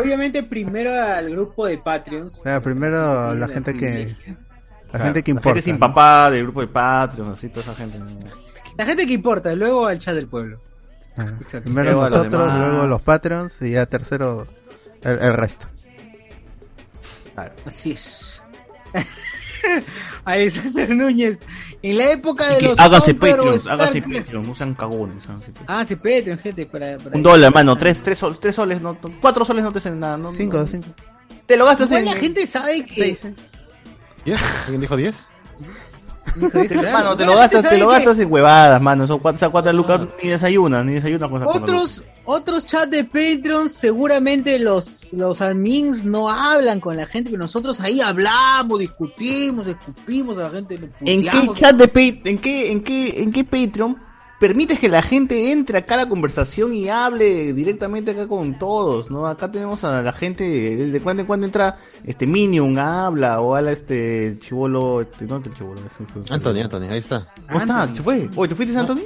Obviamente 0.00 0.42
primero 0.42 0.92
al 0.94 1.30
grupo 1.30 1.66
de 1.66 1.78
Patreons. 1.78 2.42
Ah, 2.44 2.60
primero 2.62 3.34
la 3.34 3.48
gente 3.48 3.74
que 3.74 4.14
la 4.18 4.36
Claro, 4.90 5.04
gente 5.06 5.22
que 5.22 5.32
La 5.32 5.38
importa. 5.38 5.48
gente 5.54 5.62
sin 5.62 5.78
papá, 5.78 6.30
del 6.30 6.42
grupo 6.42 6.60
de 6.60 6.66
Patreon, 6.68 7.30
así, 7.32 7.48
toda 7.48 7.62
esa 7.62 7.74
gente. 7.74 7.98
La 8.76 8.84
gente 8.84 9.06
que 9.06 9.12
importa, 9.14 9.54
luego 9.54 9.86
al 9.86 9.98
chat 9.98 10.14
del 10.14 10.26
pueblo. 10.28 10.60
Exacto. 11.16 11.62
Primero 11.64 11.92
Luego 11.92 12.02
los 12.02 12.10
nosotros, 12.12 12.44
demás. 12.46 12.58
luego 12.70 12.86
los 12.86 13.02
Patreons 13.02 13.56
y 13.62 13.70
ya 13.72 13.86
tercero 13.86 14.46
el, 15.02 15.18
el 15.18 15.34
resto. 15.34 15.66
Así 17.66 17.92
es. 17.92 18.42
Alexander 20.24 20.90
Núñez, 20.90 21.40
en 21.82 21.98
la 21.98 22.12
época 22.12 22.44
Así 22.44 22.54
de 22.54 22.60
que 22.60 22.66
los 22.68 22.78
hágase 22.78 23.14
Patreon, 23.14 23.60
hágase 23.68 24.02
Starcraft- 24.02 24.18
Patreon, 24.22 24.46
no 24.46 24.54
sean 24.54 24.74
cagones. 24.74 25.24
Ah, 25.66 25.84
se 25.84 25.96
Patreon, 25.96 26.38
gente, 26.38 26.66
para, 26.66 26.98
para 26.98 27.16
Un 27.16 27.22
dólar, 27.22 27.52
mano, 27.52 27.76
tres, 27.76 28.02
tres, 28.02 28.18
sol- 28.18 28.38
tres 28.40 28.54
soles, 28.54 28.80
no, 28.80 28.96
cuatro 29.20 29.44
soles 29.44 29.62
no 29.64 29.72
te 29.72 29.78
hacen 29.78 29.98
nada. 30.00 30.16
No, 30.16 30.32
Cinco, 30.32 30.58
no. 30.58 30.66
cinco. 30.66 30.88
Te 31.46 31.56
lo 31.56 31.64
gastas 31.66 31.90
en... 31.92 32.04
la 32.04 32.14
gente 32.16 32.46
sabe 32.46 32.84
que 32.86 33.18
¿Diez? 34.24 34.40
¿Alguien 34.64 34.80
dijo 34.80 34.96
diez? 34.96 35.26
Te- 36.48 36.90
mano, 36.90 37.16
te 37.16 37.24
lo 37.24 37.36
gastas, 37.36 37.68
te 37.68 37.78
lo 37.78 37.88
gastas 37.88 38.18
en 38.18 38.32
huevadas, 38.32 38.80
mano. 38.80 39.06
Son 39.06 39.18
cuatro, 39.18 39.36
esas 39.36 39.50
cuatro 39.50 39.72
lucas, 39.72 40.00
ni 40.22 40.30
desayunas, 40.30 40.84
ni 40.84 40.94
desayunas 40.94 41.30
con 41.30 41.42
Otros, 41.46 42.04
otros 42.24 42.66
chats 42.66 42.90
de 42.90 43.04
Patreon, 43.04 43.68
seguramente 43.68 44.58
los, 44.58 45.12
los 45.12 45.40
admins 45.40 46.04
no 46.04 46.28
hablan 46.28 46.80
con 46.80 46.96
la 46.96 47.06
gente, 47.06 47.30
pero 47.30 47.42
nosotros 47.42 47.80
ahí 47.80 48.00
hablamos, 48.00 48.80
discutimos, 48.80 49.66
escupimos 49.66 50.38
a 50.38 50.44
la 50.44 50.50
gente. 50.50 50.78
¿En 51.00 51.22
qué 51.22 51.50
chat 51.54 51.76
de 51.76 52.20
en 52.24 52.38
qué, 52.38 52.72
en 52.72 52.82
qué, 52.82 53.22
en 53.22 53.32
qué 53.32 53.44
Patreon 53.44 54.09
permites 54.40 54.80
que 54.80 54.88
la 54.88 55.02
gente 55.02 55.52
entre 55.52 55.78
acá 55.78 55.94
a 55.94 55.98
la 55.98 56.08
conversación 56.08 56.74
y 56.74 56.88
hable 56.88 57.52
directamente 57.52 58.10
acá 58.12 58.26
con 58.26 58.58
todos, 58.58 59.10
¿no? 59.10 59.26
Acá 59.26 59.52
tenemos 59.52 59.84
a 59.84 60.02
la 60.02 60.12
gente, 60.12 60.42
de 60.44 61.00
cuando 61.00 61.20
en 61.20 61.26
cuando 61.26 61.46
entra 61.46 61.76
este 62.04 62.26
Minion, 62.26 62.78
habla, 62.78 63.40
o 63.40 63.54
habla 63.54 63.70
este 63.70 64.38
chivolo, 64.40 65.02
este, 65.02 65.26
¿dónde 65.26 65.50
está 65.50 65.62
el 65.64 65.70
chivolo? 65.70 65.80
Anthony, 66.30 66.62
Anthony, 66.64 66.90
ahí 66.90 66.98
está. 66.98 67.26
¿Cómo 67.46 67.60
está? 67.60 67.94
¿Se 67.94 68.02
fue? 68.02 68.28
Oye, 68.34 68.48
¿te 68.48 68.54
fuiste, 68.54 68.76
Anthony? 68.76 69.02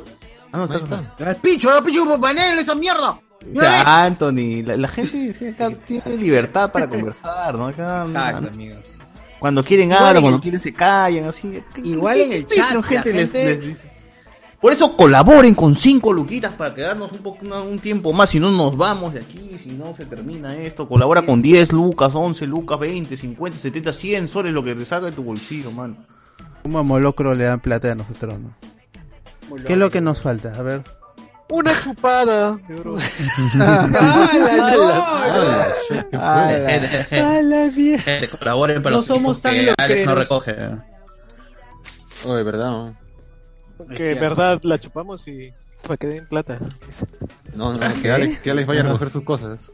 Ah, 0.53 0.59
no, 0.59 0.63
Ahí 0.73 0.81
está. 0.81 1.03
está. 1.19 1.31
¡Al 1.31 1.37
pincho, 1.37 1.69
al 1.71 1.83
pincho, 1.83 2.21
panel, 2.21 2.59
esa 2.61 2.75
mierda! 2.77 3.11
O 3.55 3.61
sea, 3.61 4.05
Anthony, 4.05 4.63
la, 4.65 4.77
la 4.77 4.89
gente 4.89 5.35
sí, 5.35 5.47
acá 5.49 5.71
tiene 5.85 6.17
libertad 6.17 6.71
para 6.73 6.89
conversar, 6.89 7.57
¿no? 7.57 7.67
Acá, 7.67 8.05
Exacto, 8.07 8.41
no- 8.43 8.49
amigos. 8.49 8.99
Cuando 9.41 9.63
quieren 9.65 9.93
hablan, 9.93 10.23
cuando 10.23 10.41
quieren 10.41 10.61
se 10.61 10.73
callan, 10.73 11.25
así. 11.27 11.61
¿Qué- 11.75 11.83
Igual 11.83 12.15
qué- 12.17 12.23
en 12.25 12.33
el 12.33 12.47
chat, 12.47 12.73
la 12.73 12.81
les- 12.81 12.87
gente- 12.87 13.13
les 13.45 13.61
dice? 13.61 13.94
Por 14.65 14.73
eso 14.73 14.97
colaboren 14.97 15.55
con 15.55 15.77
cinco 15.77 16.11
luquitas 16.11 16.55
para 16.55 16.75
quedarnos 16.75 17.13
un 17.13 17.19
poco 17.19 17.45
una- 17.45 17.61
un 17.61 17.79
tiempo 17.79 18.15
más, 18.15 18.31
si 18.31 18.41
no 18.41 18.51
nos 18.51 18.75
vamos 18.79 19.13
de 19.13 19.21
aquí, 19.21 19.59
si 19.63 19.73
no 19.73 19.95
se 19.95 20.07
termina 20.07 20.57
esto. 20.57 20.89
Colabora 20.89 21.21
con 21.21 21.43
10 21.43 21.71
lucas, 21.71 22.13
11 22.15 22.47
lucas, 22.47 22.79
20, 22.79 23.15
50, 23.15 23.59
70, 23.59 23.93
100 23.93 24.27
soles 24.27 24.55
lo 24.55 24.65
que 24.65 24.75
te 24.75 24.87
salga 24.87 25.11
de 25.11 25.17
tu 25.17 25.23
bolsillo, 25.23 25.71
mano. 25.71 25.97
¿Cómo 26.63 26.79
a 26.79 26.83
Molocro 26.83 27.35
le 27.35 27.45
dan 27.45 27.61
plata 27.61 27.93
a 27.93 27.95
nosotros? 27.95 28.39
¿no? 28.39 28.55
¿Qué 29.67 29.75
es 29.75 29.79
lo 29.79 29.91
que 29.91 30.01
nos 30.01 30.23
falta? 30.23 30.55
A 30.59 30.63
ver. 30.63 30.83
Una 31.51 31.79
chupada. 31.79 32.57
Colaboren 38.39 38.83
para 38.83 38.93
No 38.93 38.97
los 38.97 39.05
somos 39.05 39.43
tan 39.43 39.53
que 39.53 39.75
Alex 39.77 40.07
no 40.07 40.15
recoge. 40.15 40.57
Oye, 42.25 42.43
¿verdad? 42.43 42.95
Que 43.95 44.13
en 44.13 44.21
verdad 44.21 44.61
la 44.63 44.79
chupamos 44.79 45.27
y 45.29 45.53
fue 45.77 45.99
que 45.99 46.07
den 46.07 46.27
plata. 46.27 46.59
No, 47.55 47.73
no, 47.73 47.81
que 48.03 48.11
Alex, 48.11 48.41
que 48.41 48.51
Alex 48.51 48.67
vaya 48.67 48.81
a 48.81 48.85
recoger 48.85 49.11
sus 49.11 49.23
cosas. 49.23 49.71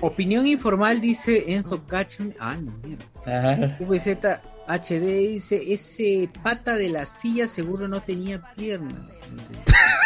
Opinión 0.00 0.46
informal 0.46 1.00
dice 1.00 1.52
Enzo 1.54 1.86
Cachan. 1.86 2.34
Ah, 2.38 2.56
no, 2.56 2.72
mierda. 2.82 3.76
VZ 3.80 4.40
HD 4.66 5.28
dice: 5.28 5.72
Ese 5.72 6.28
pata 6.42 6.76
de 6.76 6.88
la 6.88 7.06
silla 7.06 7.46
seguro 7.46 7.88
no 7.88 8.00
tenía 8.00 8.42
piernas. 8.54 9.08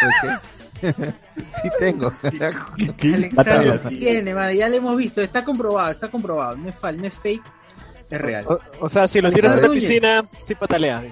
sí 0.81 1.71
tengo. 1.79 2.13
Alexander 2.23 3.79
sí 3.79 3.97
tiene, 3.97 4.35
madre, 4.35 4.57
ya 4.57 4.69
lo 4.69 4.77
hemos 4.77 4.97
visto, 4.97 5.21
está 5.21 5.45
comprobado, 5.45 5.91
está 5.91 6.11
comprobado, 6.11 6.57
no 6.57 6.69
es 6.69 6.75
fal, 6.75 6.97
no 6.97 7.07
es 7.07 7.15
fake, 7.15 7.43
es 8.11 8.21
real. 8.21 8.47
O, 8.49 8.59
o 8.81 8.89
sea, 8.89 9.07
si 9.07 9.21
lo 9.21 9.31
tiras 9.31 9.57
en 9.57 9.63
la 9.63 9.69
piscina, 9.69 10.25
sí 10.41 10.55
patalea. 10.55 11.03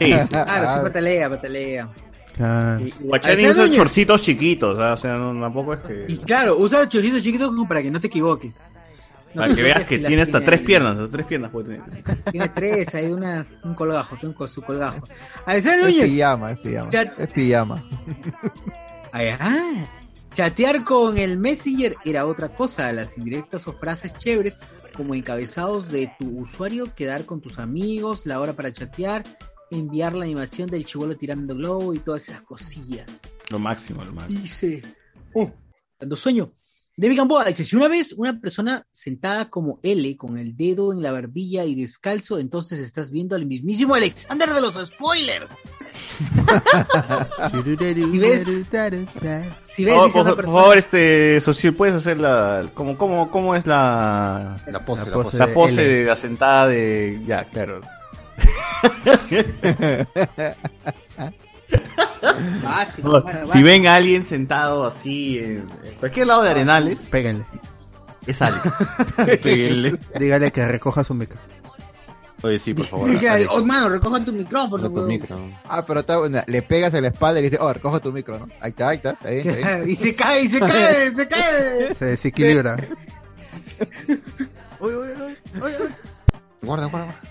Sí, 0.00 0.12
Claro, 0.30 0.74
sí 0.74 0.80
patalea, 0.82 1.30
patalea. 1.30 1.88
Claro. 2.36 2.84
Guachani 3.00 3.48
usa 3.48 3.64
Núñez. 3.64 3.76
chorcitos 3.76 4.22
chiquitos, 4.22 4.78
¿ah? 4.78 4.94
o 4.94 4.96
sea, 4.96 5.14
no, 5.14 5.38
tampoco 5.38 5.74
es 5.74 5.80
que... 5.80 6.06
Y 6.08 6.16
claro, 6.18 6.56
usa 6.56 6.88
chorcitos 6.88 7.22
chiquitos 7.22 7.50
como 7.50 7.68
para 7.68 7.82
que 7.82 7.90
no 7.90 8.00
te 8.00 8.06
equivoques. 8.06 8.70
No 9.34 9.42
Para 9.42 9.54
que 9.54 9.62
veas 9.62 9.86
que 9.86 9.98
si 9.98 10.04
tiene 10.04 10.22
hasta 10.22 10.42
tres 10.42 10.60
piernas, 10.60 10.96
hasta 10.96 11.10
tres 11.10 11.26
piernas 11.26 11.50
puede 11.52 11.78
tener. 11.78 12.14
Tiene 12.32 12.48
tres, 12.54 12.94
hay 12.94 13.12
una, 13.12 13.46
un 13.62 13.74
colgajo, 13.74 14.16
tiene 14.16 14.34
un 14.36 14.48
su 14.48 14.62
colgajo. 14.62 15.06
Alexander 15.46 15.88
Es 15.88 15.94
Núñez, 15.94 16.10
pijama, 16.10 16.52
es 16.52 16.58
pijama. 16.58 16.90
Es 17.18 17.32
pijama. 17.32 17.84
Ay, 19.12 19.28
ah, 19.38 19.84
chatear 20.32 20.82
con 20.82 21.18
el 21.18 21.36
Messenger 21.36 21.96
era 22.04 22.26
otra 22.26 22.48
cosa, 22.48 22.92
las 22.92 23.18
indirectas 23.18 23.68
o 23.68 23.72
frases 23.72 24.16
chéveres 24.16 24.58
como 24.96 25.14
encabezados 25.14 25.90
de 25.90 26.12
tu 26.18 26.40
usuario, 26.40 26.92
quedar 26.94 27.24
con 27.24 27.40
tus 27.40 27.58
amigos, 27.58 28.26
la 28.26 28.40
hora 28.40 28.54
para 28.54 28.72
chatear, 28.72 29.24
enviar 29.70 30.14
la 30.14 30.24
animación 30.24 30.68
del 30.68 30.84
chivolo 30.84 31.16
tirando 31.16 31.54
globo 31.54 31.94
y 31.94 31.98
todas 31.98 32.28
esas 32.28 32.42
cosillas. 32.42 33.20
Lo 33.50 33.58
máximo, 33.58 34.04
lo 34.04 34.12
máximo. 34.12 34.40
Dice, 34.40 34.82
oh, 35.34 35.50
dando 35.98 36.16
sueño. 36.16 36.50
David 36.96 37.16
Gamboa 37.16 37.44
dice, 37.44 37.64
si 37.64 37.76
una 37.76 37.88
vez 37.88 38.12
una 38.12 38.40
persona 38.40 38.84
sentada 38.90 39.48
como 39.48 39.78
L, 39.82 40.16
con 40.18 40.36
el 40.36 40.54
dedo 40.54 40.92
en 40.92 41.02
la 41.02 41.12
barbilla 41.12 41.64
y 41.64 41.74
descalzo, 41.74 42.38
entonces 42.38 42.78
estás 42.78 43.10
viendo 43.10 43.36
al 43.36 43.46
mismísimo 43.46 43.94
Alexander 43.94 44.52
de 44.52 44.60
los 44.60 44.74
spoilers. 44.74 45.56
Si 47.50 48.18
ves, 48.18 48.44
si 49.62 49.84
ves, 49.84 49.94
Oh, 49.96 50.04
dice 50.04 50.12
por, 50.12 50.22
una 50.22 50.30
por 50.30 50.36
persona, 50.36 50.60
favor, 50.60 50.78
este, 50.78 51.40
socio, 51.40 51.76
¿puedes 51.76 51.94
hacer 51.94 52.18
la... 52.18 52.70
¿Cómo, 52.74 52.98
cómo, 52.98 53.30
cómo 53.30 53.54
es 53.54 53.66
la... 53.66 54.62
La 54.66 54.84
pose, 54.84 55.08
La 55.10 55.16
la 55.16 55.52
pose. 55.52 55.76
La 55.76 55.82
de 55.82 56.04
la 56.04 56.16
sentada 56.16 56.68
de... 56.68 57.22
Ya, 57.26 57.48
claro. 57.48 57.80
Básico, 62.62 63.20
bueno, 63.22 63.44
si 63.44 63.62
ven 63.62 63.86
a 63.86 63.96
alguien 63.96 64.24
sentado 64.24 64.84
así 64.84 65.38
en 65.38 65.68
en 65.84 65.94
cualquier 66.00 66.26
lado 66.26 66.42
de 66.42 66.50
Arenales, 66.50 66.98
Péguenle. 67.10 67.44
es 68.26 68.42
Alex. 68.42 68.62
Péguenle. 69.42 69.98
Dígale 70.18 70.50
que 70.50 70.66
recoja 70.66 71.04
su 71.04 71.14
micro. 71.14 71.38
Oye, 72.42 72.58
sí, 72.58 72.72
por 72.72 72.86
favor. 72.86 73.10
Alex, 73.10 73.48
oh, 73.52 73.64
mano, 73.64 73.88
recojan 73.90 74.24
tu 74.24 74.32
micrófono. 74.32 74.88
no 74.88 74.94
tu 74.94 75.06
micro. 75.06 75.38
Ah, 75.64 75.84
pero 75.86 76.00
está 76.00 76.16
buena. 76.18 76.42
Le 76.46 76.62
pegas 76.62 76.94
en 76.94 77.02
la 77.02 77.08
espalda 77.08 77.38
y 77.38 77.42
le 77.42 77.50
dices, 77.50 77.60
oh, 77.62 77.72
recoge 77.72 78.00
tu 78.00 78.12
micro, 78.12 78.38
¿no? 78.38 78.48
Ahí 78.60 78.70
está, 78.70 78.88
ahí 78.88 78.96
está. 78.96 79.10
Está 79.10 79.30
bien, 79.30 79.48
está 79.48 79.76
bien. 79.76 79.90
y 79.90 79.96
se 79.96 80.14
cae, 80.14 80.42
y 80.42 80.48
se 80.48 80.60
cae, 80.60 81.10
se 81.14 81.28
cae. 81.28 81.94
Se 81.94 82.04
desequilibra. 82.06 82.76
Guarda, 86.62 86.86
guarda. 86.86 87.14
Se 87.22 87.28
Ah, 87.28 87.29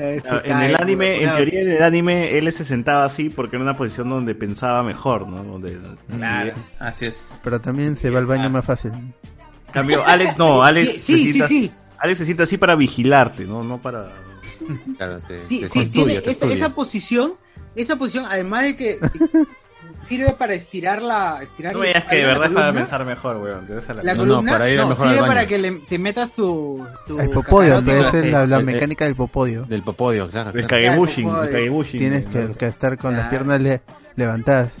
en 0.00 0.20
cae, 0.20 0.66
el 0.70 0.76
anime, 0.76 1.22
en 1.22 1.30
teoría 1.34 1.60
en 1.62 1.68
el 1.70 1.82
anime, 1.82 2.36
él 2.38 2.52
se 2.52 2.64
sentaba 2.64 3.04
así 3.04 3.28
porque 3.30 3.56
era 3.56 3.64
una 3.64 3.76
posición 3.76 4.08
donde 4.08 4.34
pensaba 4.34 4.82
mejor, 4.82 5.28
¿no? 5.28 5.42
Donde, 5.42 5.78
Claro, 6.16 6.52
así 6.78 7.06
es. 7.06 7.40
Pero 7.44 7.60
también 7.60 7.96
se 7.96 8.10
va 8.10 8.18
al 8.18 8.26
baño 8.26 8.48
más 8.50 8.64
fácil. 8.64 8.92
En 8.92 9.72
cambio, 9.72 10.04
Alex 10.04 10.38
no, 10.38 10.62
Alex 10.64 10.92
Sí, 10.92 10.98
se 10.98 11.02
sí, 11.02 11.32
sienta- 11.32 11.48
sí, 11.48 11.62
sí. 11.68 11.72
Alex 11.98 12.18
se 12.18 12.24
sienta 12.24 12.42
así 12.44 12.56
para 12.56 12.74
vigilarte, 12.76 13.44
¿no? 13.46 13.62
No 13.62 13.80
para... 13.80 14.04
Claro, 14.96 15.20
te, 15.20 15.48
Sí, 15.48 15.62
te 15.62 15.86
tiene 15.86 16.20
te 16.20 16.30
esa, 16.30 16.74
posición, 16.74 17.34
esa 17.74 17.96
posición, 17.96 18.26
además 18.28 18.62
de 18.64 18.76
que 18.76 18.98
sí, 19.08 19.18
sirve 20.00 20.32
para 20.34 20.54
estirar 20.54 21.02
la, 21.02 21.42
estirar 21.42 21.72
No 21.72 21.80
la 21.80 21.86
digas 21.88 22.04
que 22.04 22.16
de 22.16 22.26
verdad 22.26 22.46
es 22.46 22.52
para 22.52 22.72
pensar 22.72 23.04
mejor, 23.04 23.36
weón. 23.38 23.66
La- 23.68 24.02
La 24.02 24.14
No, 24.14 24.26
no, 24.26 24.42
para 24.44 24.68
ir 24.70 24.78
no, 24.80 24.88
mejor 24.88 25.08
sirve 25.08 25.26
para 25.26 25.46
que 25.46 25.58
le, 25.58 25.72
te 25.72 25.98
metas 25.98 26.32
tu, 26.34 26.86
tu 27.06 27.18
El 27.20 27.30
popodio, 27.30 27.78
en 27.78 27.84
cacarote. 27.84 28.16
vez 28.16 28.24
de 28.24 28.30
la, 28.32 28.46
la 28.46 28.56
el- 28.58 28.64
mecánica 28.64 29.04
del 29.04 29.14
popodio. 29.14 29.64
Del 29.64 29.82
popodio, 29.82 30.28
claro. 30.30 30.50
El 30.50 30.66
claro. 30.66 30.68
kagebushin, 30.68 31.28
Claro, 31.28 31.44
el 31.44 31.50
kagebushin. 31.52 32.00
Tienes 32.00 32.26
que, 32.26 32.52
que 32.58 32.66
estar 32.66 32.96
con 32.98 33.16
las 33.16 33.28
piernas 33.28 33.60
le- 33.60 33.80
levantadas. 34.16 34.72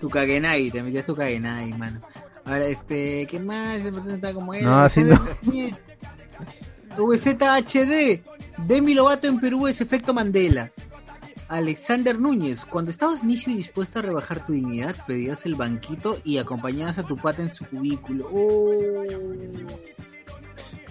Tu 0.00 0.08
Kagenai, 0.10 0.70
te 0.72 0.82
metías 0.82 1.06
tu 1.06 1.14
Kagenai, 1.14 1.72
mano. 1.74 2.00
Ahora, 2.44 2.64
este, 2.66 3.24
¿qué 3.30 3.38
más? 3.38 3.76
Esta 3.78 3.92
persona 3.92 4.16
está 4.16 4.34
como 4.34 4.52
él. 4.52 4.64
No, 4.64 4.80
así 4.80 5.04
no. 5.04 5.14
VZHD. 6.98 8.20
Demi 8.66 8.94
Lovato 8.94 9.26
en 9.26 9.40
Perú 9.40 9.66
es 9.68 9.80
efecto 9.80 10.12
Mandela. 10.12 10.70
Alexander 11.52 12.18
Núñez, 12.18 12.64
cuando 12.64 12.90
estabas 12.90 13.22
misio 13.22 13.52
y 13.52 13.56
dispuesto 13.56 13.98
a 13.98 14.02
rebajar 14.02 14.46
tu 14.46 14.54
dignidad, 14.54 14.96
pedías 15.06 15.44
el 15.44 15.54
banquito 15.54 16.16
y 16.24 16.38
acompañabas 16.38 16.96
a 16.96 17.02
tu 17.02 17.18
pata 17.18 17.42
en 17.42 17.54
su 17.54 17.66
cubículo. 17.66 18.26
Oh, 18.32 19.04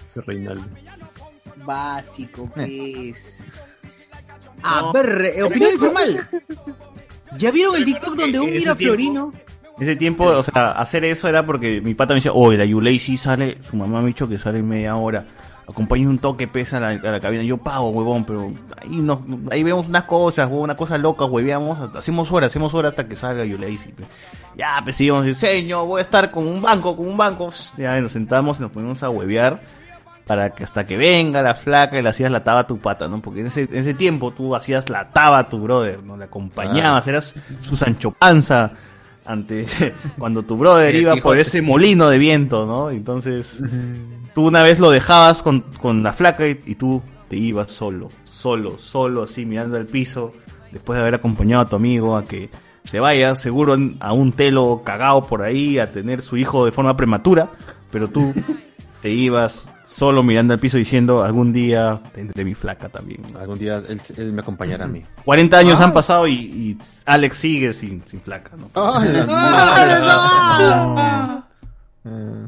Ese 0.08 0.20
Reinaldo. 0.20 0.64
básico, 1.66 2.48
pues. 2.54 3.60
A 4.62 4.92
ver, 4.92 5.32
eh, 5.34 5.42
opinión 5.42 5.72
informal. 5.72 6.28
¿Ya 7.36 7.50
vieron 7.50 7.74
el 7.74 7.84
TikTok 7.84 8.14
donde 8.14 8.38
un 8.38 8.50
mira 8.52 8.76
Florino? 8.76 9.32
Ese 9.80 9.96
tiempo, 9.96 10.26
o 10.26 10.42
sea, 10.44 10.72
hacer 10.72 11.04
eso 11.04 11.26
era 11.26 11.44
porque 11.44 11.80
mi 11.80 11.94
pata 11.94 12.14
me 12.14 12.18
decía, 12.18 12.32
oye, 12.32 12.56
la 12.56 12.64
Yulei 12.64 13.00
sí 13.00 13.16
sale, 13.16 13.58
su 13.62 13.74
mamá 13.74 13.98
me 13.98 14.04
ha 14.04 14.06
dicho 14.06 14.28
que 14.28 14.38
sale 14.38 14.60
en 14.60 14.68
media 14.68 14.94
hora. 14.94 15.26
Acompañe 15.68 16.06
un 16.06 16.18
toque 16.18 16.48
pesa 16.48 16.78
a 16.78 16.80
la, 16.80 16.88
a 16.88 17.12
la 17.12 17.20
cabina. 17.20 17.42
Yo 17.44 17.58
pago, 17.58 17.90
huevón, 17.90 18.24
pero 18.24 18.52
ahí 18.80 18.96
nos, 18.96 19.20
ahí 19.50 19.62
vemos 19.62 19.88
unas 19.88 20.04
cosas, 20.04 20.46
huevón, 20.46 20.64
una 20.64 20.76
cosa 20.76 20.98
loca, 20.98 21.24
hueveamos, 21.24 21.94
hacemos 21.94 22.30
horas, 22.32 22.48
hacemos 22.48 22.74
horas 22.74 22.90
hasta 22.90 23.06
que 23.06 23.14
salga 23.14 23.44
Yulei. 23.44 23.76
sí, 23.76 23.92
pe. 23.92 24.04
Ya, 24.56 24.80
pues 24.82 24.96
sí, 24.96 25.04
íbamos 25.04 25.24
a 25.24 25.28
decir, 25.28 25.48
señor, 25.48 25.86
voy 25.86 26.00
a 26.00 26.02
estar 26.02 26.30
con 26.30 26.46
un 26.46 26.60
banco, 26.60 26.96
con 26.96 27.08
un 27.08 27.16
banco. 27.16 27.50
Ya 27.76 28.00
nos 28.00 28.12
sentamos 28.12 28.58
y 28.58 28.62
nos 28.62 28.72
ponemos 28.72 29.02
a 29.02 29.10
huevear 29.10 29.60
para 30.26 30.50
que 30.50 30.64
hasta 30.64 30.84
que 30.84 30.96
venga 30.96 31.42
la 31.42 31.54
flaca 31.54 31.98
y 31.98 32.02
le 32.02 32.08
hacías 32.08 32.30
la 32.30 32.44
taba 32.44 32.60
a 32.60 32.66
tu 32.66 32.78
pata, 32.78 33.08
¿no? 33.08 33.20
Porque 33.20 33.40
en 33.40 33.46
ese, 33.46 33.62
en 33.62 33.76
ese 33.76 33.94
tiempo 33.94 34.32
tú 34.32 34.54
hacías 34.54 34.88
la 34.88 35.10
taba 35.10 35.38
a 35.38 35.48
tu 35.48 35.58
brother, 35.58 36.02
¿no? 36.02 36.16
Le 36.16 36.24
acompañabas, 36.24 37.06
eras 37.06 37.34
su 37.60 37.76
Sancho 37.76 38.12
Panza 38.12 38.72
ante 39.24 39.66
cuando 40.18 40.42
tu 40.42 40.56
brother 40.56 40.94
Sí, 40.94 41.00
iba 41.02 41.16
por 41.16 41.38
ese 41.38 41.62
molino 41.62 42.08
de 42.08 42.18
viento, 42.18 42.66
¿no? 42.66 42.90
Entonces, 42.90 43.62
tú 44.34 44.46
una 44.46 44.62
vez 44.62 44.78
lo 44.78 44.90
dejabas 44.90 45.42
con, 45.42 45.60
con 45.80 46.02
la 46.02 46.12
flaca 46.12 46.48
y, 46.48 46.60
y 46.66 46.74
tú 46.74 47.02
te 47.28 47.36
ibas 47.36 47.72
solo, 47.72 48.10
solo, 48.24 48.78
solo, 48.78 49.22
así 49.22 49.46
mirando 49.46 49.76
al 49.76 49.86
piso, 49.86 50.32
después 50.70 50.96
de 50.96 51.02
haber 51.02 51.14
acompañado 51.14 51.62
a 51.62 51.68
tu 51.68 51.76
amigo 51.76 52.16
a 52.16 52.24
que 52.24 52.50
se 52.84 53.00
vaya 53.00 53.34
seguro 53.34 53.76
a 54.00 54.12
un 54.12 54.32
telo 54.32 54.82
cagado 54.84 55.26
por 55.26 55.42
ahí 55.42 55.78
a 55.78 55.92
tener 55.92 56.20
su 56.20 56.36
hijo 56.36 56.64
de 56.64 56.72
forma 56.72 56.96
prematura, 56.96 57.50
pero 57.90 58.08
tú 58.08 58.32
te 59.02 59.10
ibas 59.10 59.68
solo 59.94 60.22
mirando 60.22 60.54
al 60.54 60.60
piso 60.60 60.76
diciendo 60.76 61.22
algún 61.22 61.52
día 61.52 62.00
tendré 62.14 62.44
mi 62.44 62.54
flaca 62.54 62.88
también. 62.88 63.22
Algún 63.38 63.58
día 63.58 63.82
él, 63.88 64.00
él 64.16 64.32
me 64.32 64.40
acompañará 64.42 64.84
a 64.86 64.88
mí. 64.88 65.04
40 65.24 65.56
años 65.58 65.80
Ah. 65.80 65.84
han 65.84 65.92
pasado 65.92 66.26
y, 66.26 66.32
y 66.34 66.78
Alex 67.04 67.36
sigue 67.36 67.72
sin, 67.72 68.02
sin 68.06 68.20
flaca, 68.20 68.50
¿no? 68.56 68.70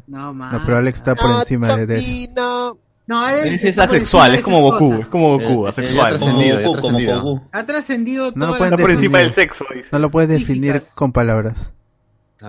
No, 0.07 0.33
man. 0.33 0.51
No, 0.51 0.61
pero 0.65 0.77
Alex 0.77 0.97
está 0.99 1.15
por 1.15 1.31
encima 1.31 1.75
de, 1.75 1.87
de 1.87 1.99
eso. 1.99 2.79
No, 3.07 3.27
él 3.29 3.53
Es, 3.53 3.63
está 3.63 3.85
por 3.87 3.95
asexual, 3.97 4.33
es 4.35 4.41
como 4.41 4.61
Goku, 4.61 4.79
cosas. 4.89 4.99
es 5.01 5.07
como 5.07 5.37
Goku, 5.39 5.65
Eh, 5.65 5.69
asexual. 5.69 6.11
ya 6.13 6.17
trascendido, 6.17 6.59
ya 6.59 6.71
trascendido. 6.71 7.43
Ha 7.51 7.65
trascendido 7.65 8.31
No 8.35 8.47
lo 8.47 8.57
pueden 8.57 8.71
las- 8.71 8.81
por 8.81 8.89
encima 8.91 9.19
del 9.19 9.29
sexo, 9.31 9.65
dice. 9.73 9.89
No 9.91 9.99
lo 9.99 10.09
puedes 10.09 10.29
definir 10.29 10.73
Físicas. 10.73 10.95
con 10.95 11.11
palabras. 11.11 11.71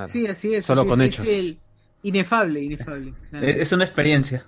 Sí, 0.04 0.26
así 0.26 0.54
es. 0.54 0.64
Solo 0.66 0.80
así 0.82 0.90
con 0.90 1.00
es, 1.02 1.08
hechos. 1.08 1.26
Es 1.26 1.38
el 1.38 1.58
inefable, 2.08 2.62
inefable. 2.62 3.12
claro. 3.30 3.46
Es 3.46 3.72
una 3.72 3.84
experiencia. 3.84 4.44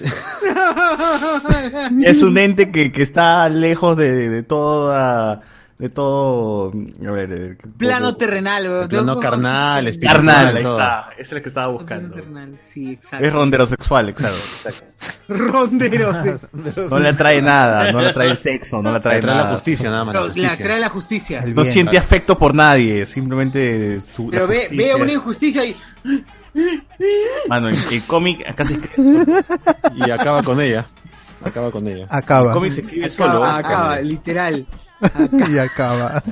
Es 2.04 2.22
un 2.22 2.38
ente 2.38 2.70
que, 2.70 2.92
que 2.92 3.02
está 3.02 3.48
lejos 3.48 3.96
de, 3.96 4.12
de, 4.12 4.28
de 4.30 4.42
toda 4.42 5.42
de 5.78 5.90
todo 5.90 6.72
a 7.06 7.10
ver, 7.10 7.32
eh, 7.32 7.56
Plano 7.76 8.16
terrenal, 8.16 8.66
weón. 8.66 8.88
Plano 8.88 9.20
carnal, 9.20 9.86
espiritual, 9.86 10.16
carnal, 10.24 10.56
ahí 10.56 10.62
todo. 10.62 10.78
está, 10.78 11.08
es 11.18 11.32
el 11.32 11.42
que 11.42 11.48
estaba 11.48 11.66
Plano 11.66 11.78
buscando. 11.78 12.14
terrenal, 12.14 12.54
sí, 12.58 12.92
exacto. 12.92 13.26
Es 13.26 13.32
ronderosexual, 13.32 14.08
exacto. 14.08 14.40
Ronderos. 15.28 16.16
No 16.90 16.98
le 16.98 17.08
atrae 17.08 17.42
nada, 17.42 17.92
no 17.92 18.00
le 18.00 18.08
atrae 18.08 18.30
el 18.30 18.38
sexo, 18.38 18.82
no 18.82 18.90
le 18.90 18.98
atrae 18.98 19.20
nada. 19.20 19.44
la 19.44 19.54
justicia, 19.56 19.90
nada 19.90 20.04
más. 20.06 20.36
la 20.36 20.52
atrae 20.52 20.80
la 20.80 20.88
justicia. 20.88 21.44
No 21.46 21.64
siente 21.64 21.98
afecto 21.98 22.38
por 22.38 22.54
nadie, 22.54 23.04
simplemente 23.04 24.00
su 24.00 24.30
Pero 24.30 24.46
ve, 24.46 24.68
ve 24.70 24.94
una 24.94 25.12
injusticia 25.12 25.64
y. 25.64 25.76
Mano, 27.48 27.68
el, 27.68 27.76
el 27.90 28.02
cómic 28.04 28.48
acá 28.48 28.64
se 28.66 28.74
escribe 28.74 29.24
Y 29.94 30.10
acaba 30.10 30.42
con 30.42 30.60
ella. 30.60 30.86
Acaba 31.44 31.70
con 31.70 31.86
ella. 31.86 32.06
Acaba. 32.10 32.48
el 32.48 32.54
cómic 32.54 32.72
se 32.72 32.80
escribe 32.80 33.10
solo. 33.10 33.44
Acaba, 33.44 33.58
acaba, 33.58 34.00
literal. 34.00 34.66
y 35.50 35.58
acaba. 35.58 36.22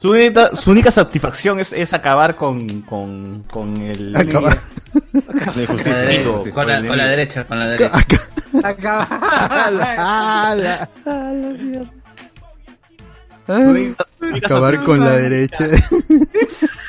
Su 0.00 0.10
única, 0.12 0.54
su 0.56 0.70
única 0.70 0.90
satisfacción 0.90 1.60
es, 1.60 1.72
es 1.74 1.92
acabar 1.92 2.34
con, 2.36 2.80
con, 2.82 3.44
con 3.50 3.76
el 3.76 4.16
Acabar. 4.16 4.58
La 5.12 5.20
Con 5.44 5.56
la, 5.56 5.62
injusticia, 5.62 6.52
con 6.54 6.66
la- 6.66 6.86
con 6.86 6.96
la 6.96 7.06
derecha, 7.06 7.44
con 7.44 7.58
la 7.58 7.68
derecha. 7.68 8.04
Acaba. 8.64 9.06
Acabar 13.46 14.84
con 14.84 15.00
la 15.00 15.12
derecha. 15.16 15.68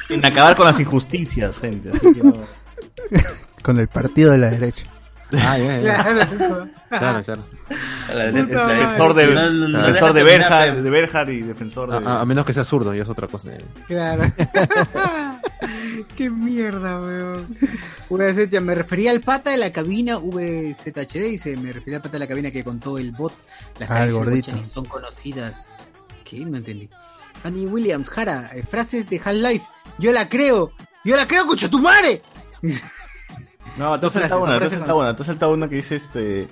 en 0.09 0.25
acabar 0.25 0.56
con 0.56 0.65
las 0.65 0.80
injusticias, 0.80 1.57
gente. 1.59 1.90
Así 1.90 2.14
que 2.14 2.23
no. 2.23 2.33
con 3.61 3.80
el 3.80 3.88
partido 3.88 4.32
de 4.32 4.38
la 4.38 4.49
derecha. 4.49 4.83
Ah, 5.33 5.57
ya, 5.57 5.80
ya. 5.80 6.03
Claro. 6.93 7.23
Claro, 7.23 7.23
claro. 7.23 7.43
La 8.14 8.25
derecha, 8.25 8.53
la 8.53 8.67
derecha. 8.67 8.83
defensor 8.83 9.14
de, 9.15 9.27
No, 9.33 9.49
no, 9.49 9.67
no 9.67 9.77
defensor 9.80 10.14
de 10.14 10.23
Berhard, 10.23 10.69
pero- 10.69 10.83
de 10.83 10.90
Berhard 10.91 11.30
y 11.30 11.41
defensor 11.41 11.90
de... 11.90 12.07
A, 12.07 12.22
a 12.22 12.25
menos 12.25 12.45
que 12.45 12.53
sea 12.53 12.64
zurdo, 12.64 12.93
y 12.93 12.99
es 12.99 13.09
otra 13.09 13.27
cosa. 13.27 13.49
Claro. 13.88 14.32
Qué 16.15 16.30
mierda, 16.30 16.99
weón. 17.01 17.48
VZH, 18.09 18.61
me 18.61 18.75
refería 18.75 19.09
al 19.09 19.22
pata 19.22 19.49
de 19.49 19.57
la 19.57 19.72
cabina 19.72 20.17
VZHD, 20.19 21.23
dice, 21.30 21.57
me 21.57 21.72
refería 21.73 21.95
al 21.98 22.01
pata 22.03 22.14
de 22.14 22.19
la 22.19 22.27
cabina 22.27 22.51
que 22.51 22.64
contó 22.64 22.99
el 22.99 23.11
bot. 23.11 23.33
Las 23.80 23.90
Ah, 23.90 24.03
el 24.03 24.11
gordito. 24.11 24.51
Son 24.72 24.85
conocidas. 24.85 25.72
¿Qué? 26.37 26.45
No 26.45 26.57
entendí. 26.57 26.89
Annie 27.43 27.65
Williams, 27.67 28.09
Jara, 28.09 28.49
eh, 28.53 28.63
frases 28.63 29.09
de 29.09 29.17
Half-Life. 29.23 29.67
Yo 29.99 30.11
la 30.11 30.29
creo. 30.29 30.71
Yo 31.03 31.15
la 31.17 31.27
creo, 31.27 31.45
coche 31.45 31.69
tu 31.69 31.79
madre. 31.79 32.21
No, 33.77 33.99
te 33.99 34.05
has 34.05 34.13
saltado 34.13 34.43
una, 34.43 34.59
te 34.59 34.65
has 34.65 34.71
saltado 34.71 34.99
una, 34.99 35.15
te 35.15 35.21
has 35.23 35.27
saltado 35.27 35.53
una 35.53 35.67
que 35.69 35.75
dice 35.77 35.95
este... 35.95 36.47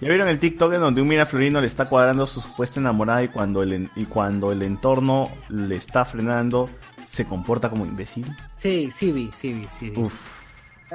¿Ya 0.00 0.08
vieron 0.08 0.28
el 0.28 0.38
TikTok 0.40 0.72
en 0.72 0.80
donde 0.80 1.02
un 1.02 1.08
Mira 1.08 1.26
Florino 1.26 1.60
le 1.60 1.66
está 1.66 1.88
cuadrando 1.88 2.24
a 2.24 2.26
su 2.26 2.40
supuesta 2.40 2.80
enamorada 2.80 3.22
y 3.22 3.28
cuando 3.28 3.62
el, 3.62 3.72
en- 3.74 3.90
y 3.94 4.06
cuando 4.06 4.50
el 4.50 4.62
entorno 4.62 5.30
le 5.48 5.76
está 5.76 6.04
frenando 6.04 6.68
se 7.04 7.26
comporta 7.26 7.68
como 7.70 7.84
imbécil? 7.86 8.26
Sí, 8.54 8.90
sí 8.90 9.12
vi, 9.12 9.30
sí 9.32 9.52
vi, 9.52 9.68
sí 9.78 9.90
vi. 9.90 10.00
Uf. 10.00 10.12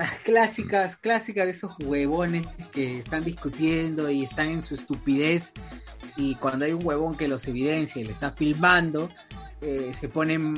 Ah, 0.02 0.10
clásicas, 0.24 0.96
clásicas 0.96 1.44
de 1.46 1.52
esos 1.52 1.74
huevones 1.80 2.48
que 2.72 3.00
están 3.00 3.26
discutiendo 3.26 4.10
y 4.10 4.24
están 4.24 4.48
en 4.50 4.62
su 4.62 4.76
estupidez 4.76 5.52
y 6.16 6.36
cuando 6.36 6.64
hay 6.64 6.72
un 6.72 6.86
huevón 6.86 7.18
que 7.18 7.28
los 7.28 7.46
evidencia 7.50 8.02
y 8.02 8.06
le 8.06 8.14
está 8.14 8.32
filmando, 8.32 9.10
eh, 9.62 9.92
se 9.94 10.08
ponen 10.08 10.56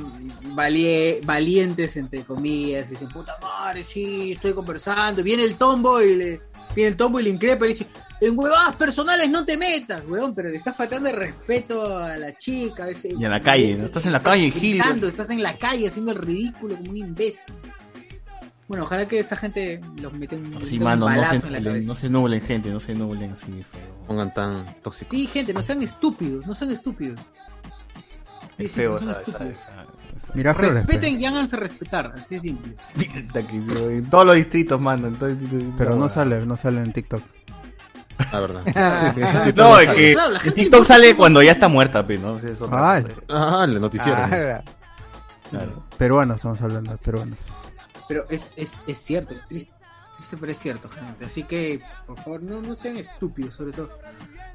valie- 0.55 1.21
valientes 1.25 1.97
entre 1.97 2.23
comillas 2.23 2.87
y 2.89 2.91
dicen, 2.91 3.09
puta 3.09 3.35
madre, 3.41 3.83
sí, 3.83 4.33
estoy 4.33 4.53
conversando, 4.53 5.23
viene 5.23 5.43
el 5.43 5.55
tombo 5.55 5.99
y 6.03 6.15
le, 6.15 6.41
viene 6.75 6.89
el 6.89 6.95
tombo 6.95 7.19
y 7.19 7.23
le 7.23 7.29
increpa 7.31 7.65
y 7.65 7.69
le 7.69 7.73
dice, 7.73 7.87
en 8.21 8.37
huevadas 8.37 8.75
personales 8.75 9.27
no 9.27 9.43
te 9.43 9.57
metas, 9.57 10.03
huevón, 10.05 10.35
pero 10.35 10.49
le 10.49 10.57
estás 10.57 10.75
faltando 10.77 11.09
el 11.09 11.15
respeto 11.15 11.97
a 11.97 12.15
la 12.17 12.35
chica. 12.37 12.87
ese- 12.87 13.15
Y 13.17 13.25
en 13.25 13.31
la 13.31 13.41
calle, 13.41 13.75
¿no? 13.75 13.85
Estás 13.85 14.05
en 14.05 14.11
la 14.13 14.21
calle, 14.21 14.51
Gil. 14.51 14.79
estás 15.07 15.31
en 15.31 15.41
la 15.41 15.57
calle 15.57 15.87
haciendo 15.87 16.11
el 16.11 16.19
ridículo 16.19 16.77
como 16.77 16.91
un 16.91 16.97
imbécil. 16.97 17.55
Bueno, 18.71 18.85
ojalá 18.85 19.05
que 19.05 19.19
esa 19.19 19.35
gente 19.35 19.81
los 20.01 20.13
meta 20.13 20.37
un, 20.37 20.65
Sí, 20.65 20.77
un 20.77 20.85
mano, 20.85 21.09
no 21.09 21.25
se, 21.25 21.35
en 21.35 21.41
la 21.41 21.47
nublen, 21.59 21.63
cabeza. 21.65 21.87
no 21.89 21.95
se 21.95 22.09
nublen, 22.09 22.39
gente, 22.41 22.69
no 22.71 22.79
se 22.79 22.93
nublen 22.95 23.33
así. 23.33 23.51
feo. 23.51 23.81
Pongan 24.07 24.33
tan 24.33 24.63
tóxicos. 24.81 25.09
Sí, 25.09 25.27
gente, 25.27 25.53
no 25.53 25.61
sean 25.61 25.81
estúpidos, 25.83 26.47
no 26.47 26.55
sean 26.55 26.71
estúpidos. 26.71 27.19
Sí, 28.57 28.63
Es 28.65 28.71
sí, 28.71 28.77
feo 28.79 28.93
no 28.93 28.99
sean 28.99 29.11
estúpidos. 29.25 29.55
Mira, 30.35 30.55
Flores, 30.55 30.75
Respeten 30.75 31.19
y 31.19 31.25
háganse 31.25 31.57
respetar, 31.57 32.13
así 32.17 32.35
de 32.35 32.39
simple. 32.41 32.75
Sí, 32.95 33.09
En 33.67 34.09
todos 34.09 34.25
los 34.25 34.37
distritos, 34.37 34.79
mano. 34.79 35.07
en 35.09 35.15
todo- 35.15 35.35
Pero 35.77 35.89
no 35.95 36.03
no, 36.03 36.09
sale, 36.09 36.45
no 36.45 36.55
sale 36.55 36.79
en 36.79 36.93
TikTok. 36.93 37.23
La 38.31 38.39
verdad. 38.39 38.61
Ah, 38.75 39.13
No, 39.53 39.79
es 39.79 39.89
que 39.89 40.13
Claro, 40.13 40.37
TikTok 40.39 40.79
le 40.79 40.85
sale 40.85 41.15
cuando 41.17 41.43
ya 41.43 41.51
está 41.51 41.67
muerta, 41.67 42.07
pero 42.07 42.21
no 42.21 42.39
sé 42.39 42.53
eso. 42.53 42.69
Ah, 42.71 43.01
Ah, 43.27 43.65
el 43.67 43.81
noticiero. 43.81 44.17
Ah, 44.17 44.61
Claro. 45.49 45.83
Peruanos, 45.97 46.37
estamos 46.37 46.61
hablando, 46.61 46.95
peruanos. 46.99 47.67
Pero 48.11 48.25
es, 48.29 48.53
es, 48.57 48.83
es 48.87 48.97
cierto, 48.97 49.33
es 49.33 49.45
triste. 49.45 49.71
Triste, 50.17 50.35
pero 50.37 50.51
es 50.51 50.59
cierto, 50.59 50.89
gente. 50.89 51.23
Así 51.23 51.43
que, 51.43 51.79
por 52.05 52.17
favor, 52.17 52.43
no, 52.43 52.61
no 52.61 52.75
sean 52.75 52.97
estúpidos, 52.97 53.53
sobre 53.53 53.71
todo. 53.71 53.89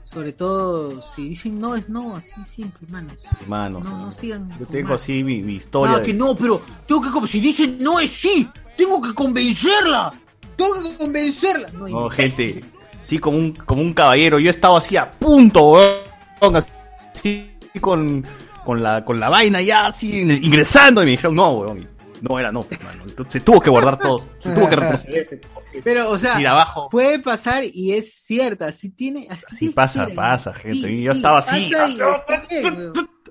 Sobre 0.04 0.34
todo, 0.34 1.00
si 1.00 1.30
dicen 1.30 1.58
no, 1.58 1.74
es 1.74 1.88
no, 1.88 2.16
así 2.16 2.34
simple, 2.44 2.86
manos. 2.90 3.14
Manos. 3.46 3.88
No, 3.88 3.98
no 3.98 4.12
sigan. 4.12 4.54
Yo 4.60 4.66
tengo 4.66 4.92
así 4.92 5.24
mi, 5.24 5.40
mi 5.40 5.54
historia. 5.54 5.96
Ah, 5.96 6.02
que 6.02 6.12
no, 6.12 6.36
pero 6.36 6.60
tengo 6.86 7.00
que 7.00 7.10
como 7.10 7.26
si 7.26 7.40
dicen 7.40 7.78
no 7.80 7.98
es 7.98 8.10
sí, 8.10 8.46
tengo 8.76 9.00
que 9.00 9.14
convencerla, 9.14 10.12
tengo 10.54 10.82
que 10.82 10.98
convencerla. 10.98 11.70
No, 11.70 12.10
gente. 12.10 12.62
Sí, 13.00 13.18
como 13.18 13.38
un, 13.38 13.52
como 13.52 13.80
un 13.80 13.94
caballero. 13.94 14.38
Yo 14.38 14.48
he 14.48 14.50
estado 14.50 14.76
así 14.76 14.98
a 14.98 15.10
punto, 15.10 15.70
weón, 15.70 16.56
Así 16.56 17.52
con, 17.80 18.22
con, 18.66 18.82
la, 18.82 19.02
con 19.02 19.18
la 19.18 19.30
vaina 19.30 19.62
ya 19.62 19.86
así 19.86 20.20
ingresando. 20.20 21.02
Y 21.02 21.06
me 21.06 21.12
dijeron, 21.12 21.36
no, 21.36 21.52
weón. 21.52 21.95
No 22.28 22.38
era 22.38 22.52
no, 22.52 22.66
mano. 22.84 23.04
Entonces 23.06 23.32
se 23.34 23.40
tuvo 23.40 23.60
que 23.60 23.70
guardar 23.70 23.98
todo. 23.98 24.26
Se 24.38 24.54
tuvo 24.54 24.68
que 24.68 24.76
retroceder. 24.76 25.40
Pero, 25.84 26.10
o 26.10 26.18
sea, 26.18 26.36
abajo. 26.50 26.88
puede 26.90 27.18
pasar 27.18 27.64
y 27.64 27.92
es 27.92 28.12
cierta. 28.14 28.66
Así 28.66 28.90
tiene. 28.90 29.26
Así 29.30 29.44
Sí, 29.56 29.68
pasa, 29.70 30.08
pasa, 30.14 30.52
gente. 30.54 30.92
Y 30.92 31.04
yo 31.04 31.12
sí, 31.12 31.18
estaba 31.18 31.38
así. 31.38 31.70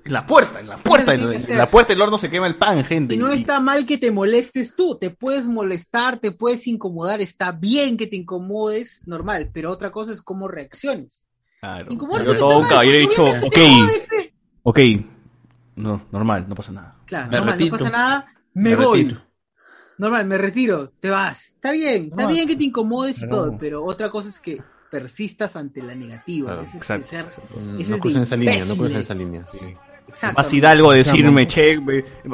En 0.06 0.12
la 0.12 0.24
puerta, 0.24 0.60
en 0.60 0.68
la 0.68 0.76
puerta, 0.76 1.14
en, 1.14 1.58
la 1.58 1.66
puerta 1.66 1.92
del 1.92 2.00
horno 2.00 2.16
se 2.16 2.30
quema 2.30 2.46
el 2.46 2.54
pan, 2.54 2.84
gente. 2.84 3.16
Y 3.16 3.18
no 3.18 3.32
está 3.32 3.58
mal 3.58 3.86
que 3.86 3.98
te 3.98 4.12
molestes 4.12 4.76
tú, 4.76 4.96
te 4.96 5.10
puedes 5.10 5.48
molestar, 5.48 6.18
te 6.18 6.30
puedes 6.30 6.68
incomodar, 6.68 7.20
está 7.20 7.50
bien 7.50 7.96
que 7.96 8.06
te 8.06 8.14
incomodes, 8.14 9.02
normal, 9.06 9.50
pero 9.52 9.72
otra 9.72 9.90
cosa 9.90 10.12
es 10.12 10.22
cómo 10.22 10.46
reacciones. 10.46 11.26
Claro. 11.58 11.88
Yo 11.90 12.36
todo 12.36 12.60
un 12.60 12.68
caballero 12.68 12.96
he 12.96 13.00
dicho, 13.00 13.24
ok, 13.24 13.58
ok. 14.62 14.78
No, 15.74 16.06
normal, 16.12 16.46
no 16.48 16.54
pasa 16.54 16.70
nada. 16.70 16.96
Claro, 17.06 17.30
Me 17.30 17.36
normal, 17.38 17.54
retiro. 17.54 17.76
no 17.76 17.78
pasa 17.78 17.90
nada, 17.90 18.26
me, 18.56 18.70
Me 18.70 18.76
voy. 18.76 19.02
retiro. 19.04 19.22
Normal, 19.98 20.26
me 20.26 20.36
retiro, 20.38 20.92
te 21.00 21.08
vas. 21.10 21.48
Está 21.54 21.72
bien, 21.72 22.04
está 22.10 22.24
No. 22.24 22.28
bien 22.28 22.46
que 22.46 22.56
te 22.56 22.64
incomodes 22.64 23.18
y 23.18 23.22
No. 23.26 23.28
todo, 23.30 23.56
pero 23.58 23.84
otra 23.84 24.10
cosa 24.10 24.28
es 24.28 24.38
que 24.40 24.60
persistas 24.90 25.56
ante 25.56 25.82
la 25.82 25.94
negativa. 25.94 26.48
Claro, 26.48 26.62
es 26.62 26.74
exacto. 26.74 27.06
ser- 27.08 27.26
No 27.66 27.78
es 27.78 28.00
crucen 28.00 28.22
esa 28.22 28.36
línea, 28.36 28.64
no 28.64 28.76
crucen 28.76 28.98
esa 28.98 29.14
línea. 29.14 29.46
sí. 29.50 29.74
Exacto. 30.08 30.36
Más 30.38 30.54
hidalgo 30.54 30.92
decirme, 30.92 31.48
che, 31.48 31.80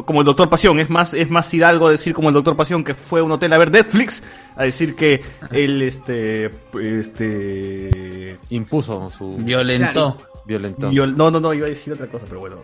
como 0.05 0.20
el 0.20 0.26
doctor 0.26 0.51
Pasión, 0.51 0.78
es 0.78 0.91
más, 0.91 1.15
es 1.15 1.31
más 1.31 1.52
hidalgo 1.55 1.89
decir 1.89 2.12
como 2.12 2.28
el 2.28 2.34
doctor 2.34 2.55
Pasión 2.55 2.84
que 2.84 2.92
fue 2.94 3.20
a 3.20 3.23
un 3.23 3.33
hotel 3.33 3.51
a 3.55 3.59
ver 3.59 3.70
Netflix, 3.70 4.23
a 4.57 4.65
decir 4.65 4.94
que 4.94 5.23
él, 5.51 5.81
este, 5.81 6.51
este... 6.83 8.39
Impuso 8.51 9.10
su... 9.17 9.36
Violentó. 9.39 10.18
Violentó. 10.45 10.91
Viol- 10.91 11.17
no, 11.17 11.31
no, 11.31 11.41
no, 11.41 11.55
iba 11.55 11.67
a 11.67 11.71
decir 11.71 11.93
otra 11.93 12.09
cosa, 12.09 12.25
pero 12.29 12.41
bueno. 12.41 12.57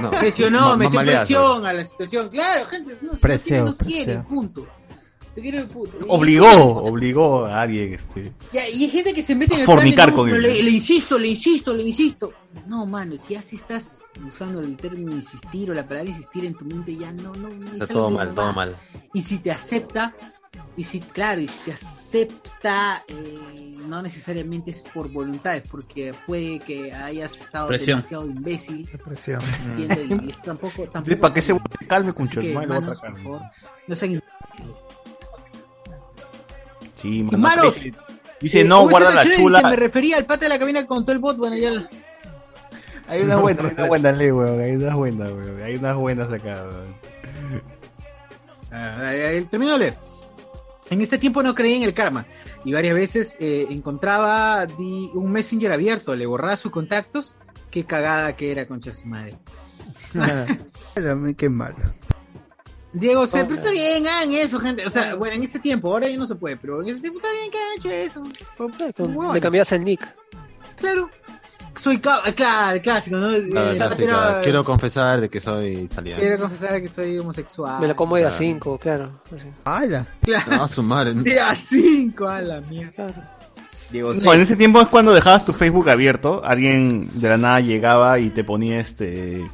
No. 0.00 0.10
Presionó, 0.20 0.76
metió 0.76 1.00
presión 1.00 1.64
a 1.66 1.72
la 1.72 1.84
situación. 1.84 2.28
Claro, 2.28 2.66
gente, 2.66 2.96
no, 3.02 3.12
si 3.12 3.18
Preseo, 3.18 3.64
no 3.66 3.76
quiere, 3.76 3.90
no 3.90 4.04
quiere, 4.04 4.04
preseo. 4.04 4.28
punto. 4.28 4.66
Te 5.34 5.40
quiere, 5.40 5.64
punto. 5.64 5.96
Y- 6.00 6.04
Obligó, 6.08 6.48
obligó 6.82 7.46
a 7.46 7.62
alguien, 7.62 7.94
este... 7.94 8.32
Ya, 8.52 8.68
y 8.68 8.82
hay 8.84 8.90
gente 8.90 9.12
que 9.14 9.22
se 9.22 9.34
mete 9.36 9.54
en 9.54 9.60
el 9.60 9.66
Fornicar 9.66 10.06
plan 10.06 10.10
no, 10.10 10.16
con 10.16 10.30
pero 10.30 10.36
él. 10.36 10.42
Le, 10.42 10.62
le 10.64 10.70
insisto, 10.70 11.18
le 11.18 11.28
insisto, 11.28 11.72
le 11.72 11.84
insisto. 11.84 12.32
No, 12.66 12.84
mano, 12.84 13.14
si 13.16 13.36
así 13.36 13.54
estás 13.56 14.02
usando 14.26 14.60
el 14.60 14.76
término 14.76 15.12
insistir 15.12 15.70
o 15.70 15.74
la 15.74 15.86
palabra 15.86 16.10
insistir 16.10 16.44
en 16.44 16.54
tu 16.54 16.64
mente, 16.64 16.96
ya 16.96 17.12
no, 17.12 17.32
no. 17.34 17.48
es 17.48 17.72
Está 17.74 17.86
todo 17.86 18.10
mal, 18.10 18.28
no 18.30 18.34
todo 18.34 18.52
mal. 18.52 18.74
Y 19.14 19.22
si 19.22 19.38
te 19.38 19.52
acepta, 19.52 20.14
y 20.76 20.84
si, 20.84 21.00
claro, 21.00 21.40
y 21.40 21.48
si 21.48 21.58
te 21.64 21.72
acepta, 21.72 23.04
eh, 23.08 23.76
no 23.86 24.02
necesariamente 24.02 24.70
es 24.70 24.82
por 24.82 25.08
voluntad, 25.10 25.56
es 25.56 25.62
porque 25.62 26.14
puede 26.26 26.58
que 26.60 26.92
hayas 26.92 27.38
estado 27.40 27.68
Presión. 27.68 27.98
demasiado 27.98 28.26
imbécil. 28.26 28.88
Presión. 29.04 29.42
insistiendo, 29.42 30.24
y 30.24 30.30
es 30.30 30.42
tampoco, 30.42 30.84
tampoco 30.88 31.20
¿Para 31.20 31.34
que 31.34 31.42
se 31.42 31.56
calme, 31.88 32.12
con 32.14 32.26
Así 32.26 32.36
que, 32.38 32.54
manos, 32.54 33.00
por 33.00 33.16
favor, 33.18 33.42
no 33.86 33.96
sean 33.96 34.12
imbéciles. 34.12 34.84
Sí, 37.00 37.22
mano, 37.24 37.38
manos. 37.38 37.74
dice- 38.40 38.60
Eh, 38.60 38.64
no, 38.64 38.76
¿cómo 38.78 38.86
es 38.88 38.90
guarda 38.92 39.14
la 39.14 39.36
chula. 39.36 39.58
Dice, 39.58 39.70
me 39.70 39.76
refería 39.76 40.16
al 40.16 40.24
pata 40.26 40.40
de 40.46 40.48
la 40.50 40.58
cabina 40.58 40.86
con 40.86 41.04
todo 41.04 41.12
el 41.12 41.18
bot, 41.18 41.36
bueno, 41.36 41.56
ya... 41.56 41.70
la- 41.70 41.88
Hay 43.08 43.22
unas 43.22 43.40
buenas, 43.40 43.64
hay 43.66 43.72
unas 43.74 43.88
buenas, 43.88 44.18
weón. 44.18 44.60
Hay 44.60 44.72
unas 44.76 44.94
buenas, 44.94 45.32
weón. 45.32 45.62
Hay 45.62 45.76
unas 45.76 45.96
buenas 45.96 46.32
acá, 46.32 46.64
weón. 46.64 46.94
Ah, 48.72 49.12
termino 49.50 49.72
de 49.72 49.78
leer. 49.78 49.96
En 50.90 51.00
este 51.00 51.18
tiempo 51.18 51.42
no 51.42 51.54
creía 51.54 51.76
en 51.76 51.82
el 51.84 51.94
karma 51.94 52.26
y 52.64 52.72
varias 52.72 52.94
veces 52.94 53.36
eh, 53.40 53.66
encontraba 53.70 54.66
di- 54.66 55.10
un 55.14 55.30
messenger 55.32 55.72
abierto, 55.72 56.14
le 56.16 56.26
borraba 56.26 56.56
sus 56.56 56.72
contactos. 56.72 57.34
Qué 57.70 57.84
cagada 57.84 58.34
que 58.36 58.50
era, 58.50 58.66
concha 58.66 58.92
su 58.92 59.06
madre. 59.06 59.36
Qué 61.36 61.48
malo. 61.48 61.76
Diego, 62.92 63.24
C, 63.28 63.44
pero 63.44 63.54
está 63.54 63.70
bien, 63.70 64.04
hagan 64.08 64.32
eso, 64.34 64.58
gente. 64.58 64.84
O 64.84 64.90
sea, 64.90 65.14
bueno, 65.14 65.36
en 65.36 65.44
ese 65.44 65.60
tiempo, 65.60 65.88
ahora 65.92 66.08
ya 66.08 66.16
no 66.16 66.26
se 66.26 66.34
puede, 66.34 66.56
pero 66.56 66.82
en 66.82 66.88
ese 66.88 67.00
tiempo 67.00 67.20
está 67.20 67.30
bien 67.30 67.50
que 67.50 67.58
hagan 67.58 67.78
hecho 67.78 67.90
eso. 67.90 68.22
Le 69.34 69.40
cambias 69.40 69.70
el 69.70 69.84
nick. 69.84 70.00
Claro. 70.76 71.08
Soy 71.76 71.98
claro, 72.00 72.22
el 72.74 72.80
clásico, 72.82 73.16
¿no? 73.16 73.28
Claro, 73.50 73.72
Eh, 73.72 73.76
clásica. 73.76 73.96
pero- 73.96 74.40
Quiero 74.42 74.64
confesar 74.64 75.20
de 75.20 75.28
que 75.30 75.40
soy 75.40 75.68
italiano. 75.78 76.20
quiero 76.20 76.38
confesar 76.38 76.80
que 76.82 76.88
soy 76.88 77.18
homosexual. 77.18 77.80
Me 77.80 77.88
la 77.88 77.94
como 77.94 78.16
de 78.16 78.22
a 78.22 78.28
Claro. 78.28 78.36
5, 78.38 78.78
claro. 78.78 79.20
¡Hala! 79.64 80.06
Claro. 80.22 80.56
No, 80.56 80.68
su 80.68 80.82
madre. 80.82 81.14
De 81.14 81.40
a 81.40 81.54
5 81.54 82.28
a 82.28 82.42
la 82.42 82.60
mierda. 82.60 83.36
Diego, 83.90 84.12
no, 84.14 84.34
en 84.34 84.40
ese 84.40 84.56
tiempo 84.56 84.80
es 84.80 84.88
cuando 84.88 85.12
dejabas 85.12 85.44
tu 85.44 85.52
Facebook 85.52 85.88
abierto, 85.90 86.42
alguien 86.44 87.10
de 87.20 87.28
la 87.28 87.36
nada 87.38 87.60
llegaba 87.60 88.18
y 88.20 88.30
te 88.30 88.44
ponía 88.44 88.78
este... 88.78 89.44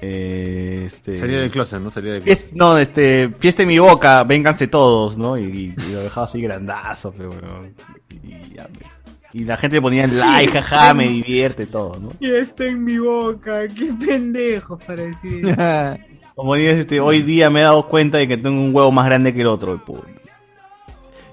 eh, 0.00 0.84
este 0.86 1.18
Salía 1.18 1.40
del 1.40 1.50
closet, 1.50 1.78
¿no? 1.80 1.90
Salía 1.90 2.14
del 2.14 2.24
Fies- 2.24 2.52
no, 2.54 2.78
este, 2.78 3.28
fiesta 3.38 3.62
en 3.62 3.68
mi 3.68 3.78
boca, 3.78 4.24
vénganse 4.24 4.66
todos, 4.66 5.18
¿no? 5.18 5.36
Y, 5.38 5.74
y 5.76 5.92
lo 5.92 6.00
dejaba 6.00 6.26
así 6.26 6.40
grandazo, 6.40 7.12
pero, 7.14 7.30
weón. 7.30 7.74
y, 8.10 8.54
ya, 8.54 8.66
pues. 8.72 8.86
Y 9.32 9.44
la 9.44 9.56
gente 9.56 9.76
le 9.76 9.82
ponía 9.82 10.06
like, 10.06 10.52
jaja, 10.52 10.94
me 10.94 11.08
divierte 11.08 11.66
todo, 11.66 11.98
¿no? 12.00 12.10
Y 12.20 12.30
está 12.30 12.64
en 12.66 12.84
mi 12.84 12.98
boca, 12.98 13.68
qué 13.68 13.92
pendejo 13.92 14.78
para 14.78 15.02
decir 15.02 15.48
eso. 15.48 16.04
Como 16.34 16.54
dices, 16.54 16.78
este, 16.78 17.00
hoy 17.00 17.22
día 17.22 17.50
me 17.50 17.60
he 17.60 17.64
dado 17.64 17.86
cuenta 17.86 18.18
de 18.18 18.26
que 18.26 18.36
tengo 18.38 18.60
un 18.60 18.74
huevo 18.74 18.90
más 18.90 19.04
grande 19.04 19.34
que 19.34 19.42
el 19.42 19.46
otro, 19.46 19.78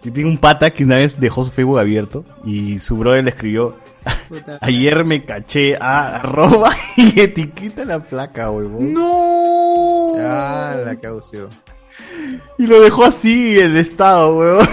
y 0.03 0.11
tengo 0.11 0.29
un 0.29 0.37
pata 0.37 0.71
que 0.71 0.83
una 0.83 0.97
vez 0.97 1.19
dejó 1.19 1.43
su 1.43 1.51
Facebook 1.51 1.79
abierto 1.79 2.23
y 2.45 2.79
su 2.79 2.97
brother 2.97 3.23
le 3.23 3.31
escribió, 3.31 3.75
ayer 4.61 5.03
me 5.03 5.25
caché 5.25 5.75
a 5.75 6.15
arroba 6.15 6.71
y 6.95 7.19
etiqueta 7.19 7.83
la 7.83 7.99
placa, 7.99 8.49
huevón. 8.49 8.93
¡No! 8.93 10.13
Ah, 10.17 10.77
la 10.85 10.95
caució. 10.95 11.49
Y 12.57 12.67
lo 12.67 12.81
dejó 12.81 13.05
así 13.05 13.59
en 13.59 13.75
estado, 13.75 14.37
huevón. 14.37 14.67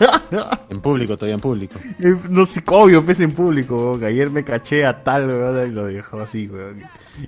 En 0.70 0.80
público, 0.80 1.16
todavía 1.16 1.34
en 1.34 1.40
público. 1.40 1.78
Eh, 1.98 2.14
No 2.28 2.46
sé, 2.46 2.62
obvio, 2.66 3.04
pese 3.04 3.24
en 3.24 3.32
público, 3.32 3.92
weón. 3.92 4.04
Ayer 4.04 4.30
me 4.30 4.44
caché 4.44 4.84
a 4.86 5.02
tal, 5.02 5.26
weón, 5.28 5.68
y 5.70 5.72
lo 5.72 5.86
dejó 5.86 6.20
así, 6.20 6.46
weón. 6.48 6.82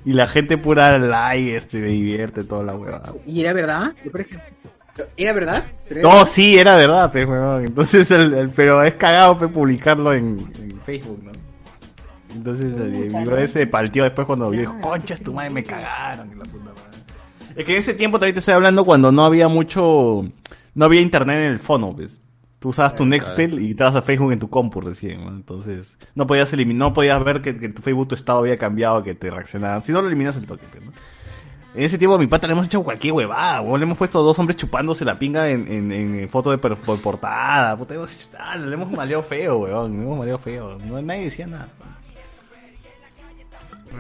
Y 0.05 0.13
la 0.13 0.27
gente 0.27 0.57
pura 0.59 0.99
like, 0.99 1.57
este, 1.57 1.79
me 1.81 1.89
divierte 1.89 2.45
toda 2.45 2.63
la 2.65 2.75
weón. 2.77 3.01
¿Y 3.27 3.41
era 3.41 3.53
verdad? 3.53 3.93
Yo, 4.05 4.11
por 4.11 4.21
ejemplo, 4.21 4.47
¿Era 5.17 5.33
verdad? 5.33 5.65
¿Pero 5.89 6.01
era 6.01 6.09
No, 6.09 6.15
verdad? 6.17 6.31
sí, 6.31 6.59
era 6.59 6.77
verdad, 6.77 7.11
pues, 7.13 7.27
weón. 7.27 7.65
Entonces, 7.67 8.11
el, 8.11 8.35
el- 8.35 8.51
pero 8.51 8.83
es 8.83 8.95
cagado, 8.95 9.39
pues, 9.39 9.51
publicarlo 9.51 10.13
en, 10.13 10.39
en 10.61 10.81
Facebook, 10.83 11.23
¿no? 11.25 11.33
Entonces, 12.35 12.73
el, 12.79 12.91
mi 13.13 13.25
brother 13.25 13.49
se 13.49 13.67
palteó 13.67 14.05
después 14.05 14.27
cuando 14.27 14.51
vio, 14.51 14.61
dijo, 14.61 14.81
conchas, 14.81 15.21
tu 15.21 15.33
madre, 15.35 15.51
me 15.51 15.65
cagaron. 15.65 16.29
la 16.39 16.45
puta 16.45 16.65
madre. 16.67 17.01
Es 17.57 17.65
que 17.65 17.73
en 17.73 17.79
ese 17.79 17.95
tiempo 17.95 18.19
también 18.19 18.35
te 18.35 18.39
estoy 18.41 18.55
hablando 18.55 18.85
cuando 18.85 19.11
no 19.11 19.25
había 19.25 19.49
mucho, 19.49 20.25
no 20.75 20.85
había 20.85 21.01
internet 21.01 21.39
en 21.41 21.53
el 21.53 21.59
fono, 21.59 21.93
pues. 21.97 22.11
Tú 22.61 22.69
usabas 22.69 22.95
tu 22.95 23.05
Nextel 23.07 23.59
y 23.61 23.71
entrabas 23.73 23.97
a 23.97 24.03
Facebook 24.03 24.33
en 24.33 24.39
tu 24.39 24.49
compu 24.51 24.81
recién, 24.83 25.25
¿no? 25.25 25.31
Entonces, 25.31 25.97
no 26.15 26.27
podías 26.27 26.53
eliminar, 26.53 26.79
no 26.91 26.95
podías 26.95 27.25
ver 27.25 27.41
que, 27.41 27.59
que 27.59 27.67
en 27.67 27.75
tu 27.75 27.81
Facebook 27.83 28.09
tu 28.09 28.15
estado 28.15 28.41
había 28.41 28.59
cambiado, 28.59 29.03
que 29.03 29.15
te 29.15 29.31
reaccionaban. 29.31 29.83
Si 29.83 29.93
no, 29.93 30.03
lo 30.03 30.09
eliminas 30.09 30.37
el 30.37 30.47
toque, 30.47 30.67
pues, 30.71 30.85
¿no? 30.85 30.93
En 31.75 31.85
ese 31.85 31.99
tiempo 31.99 32.17
a 32.17 32.19
mi 32.19 32.27
pata 32.27 32.47
le 32.49 32.53
hemos 32.53 32.67
hecho 32.67 32.83
cualquier 32.83 33.13
huevada, 33.15 33.61
weón. 33.63 33.79
Le 33.81 33.85
hemos 33.87 33.97
puesto 33.97 34.23
dos 34.23 34.39
hombres 34.39 34.57
chupándose 34.57 35.05
la 35.05 35.19
pinga 35.19 35.49
en, 35.51 35.73
en, 35.73 35.93
en 35.93 36.29
foto 36.29 36.51
de 36.51 36.59
per- 36.59 36.77
por 36.77 37.01
portada. 37.01 37.77
Puta, 37.79 37.95
hemos, 37.95 38.29
ah, 38.39 38.57
le 38.57 38.75
hemos 38.75 38.91
maleado 38.91 39.23
feo, 39.23 39.59
weón. 39.59 39.97
Le 39.97 40.03
hemos 40.03 40.19
maleado 40.19 40.39
feo. 40.41 40.77
No, 40.87 41.01
nadie 41.01 41.25
decía 41.27 41.47
nada. 41.47 41.69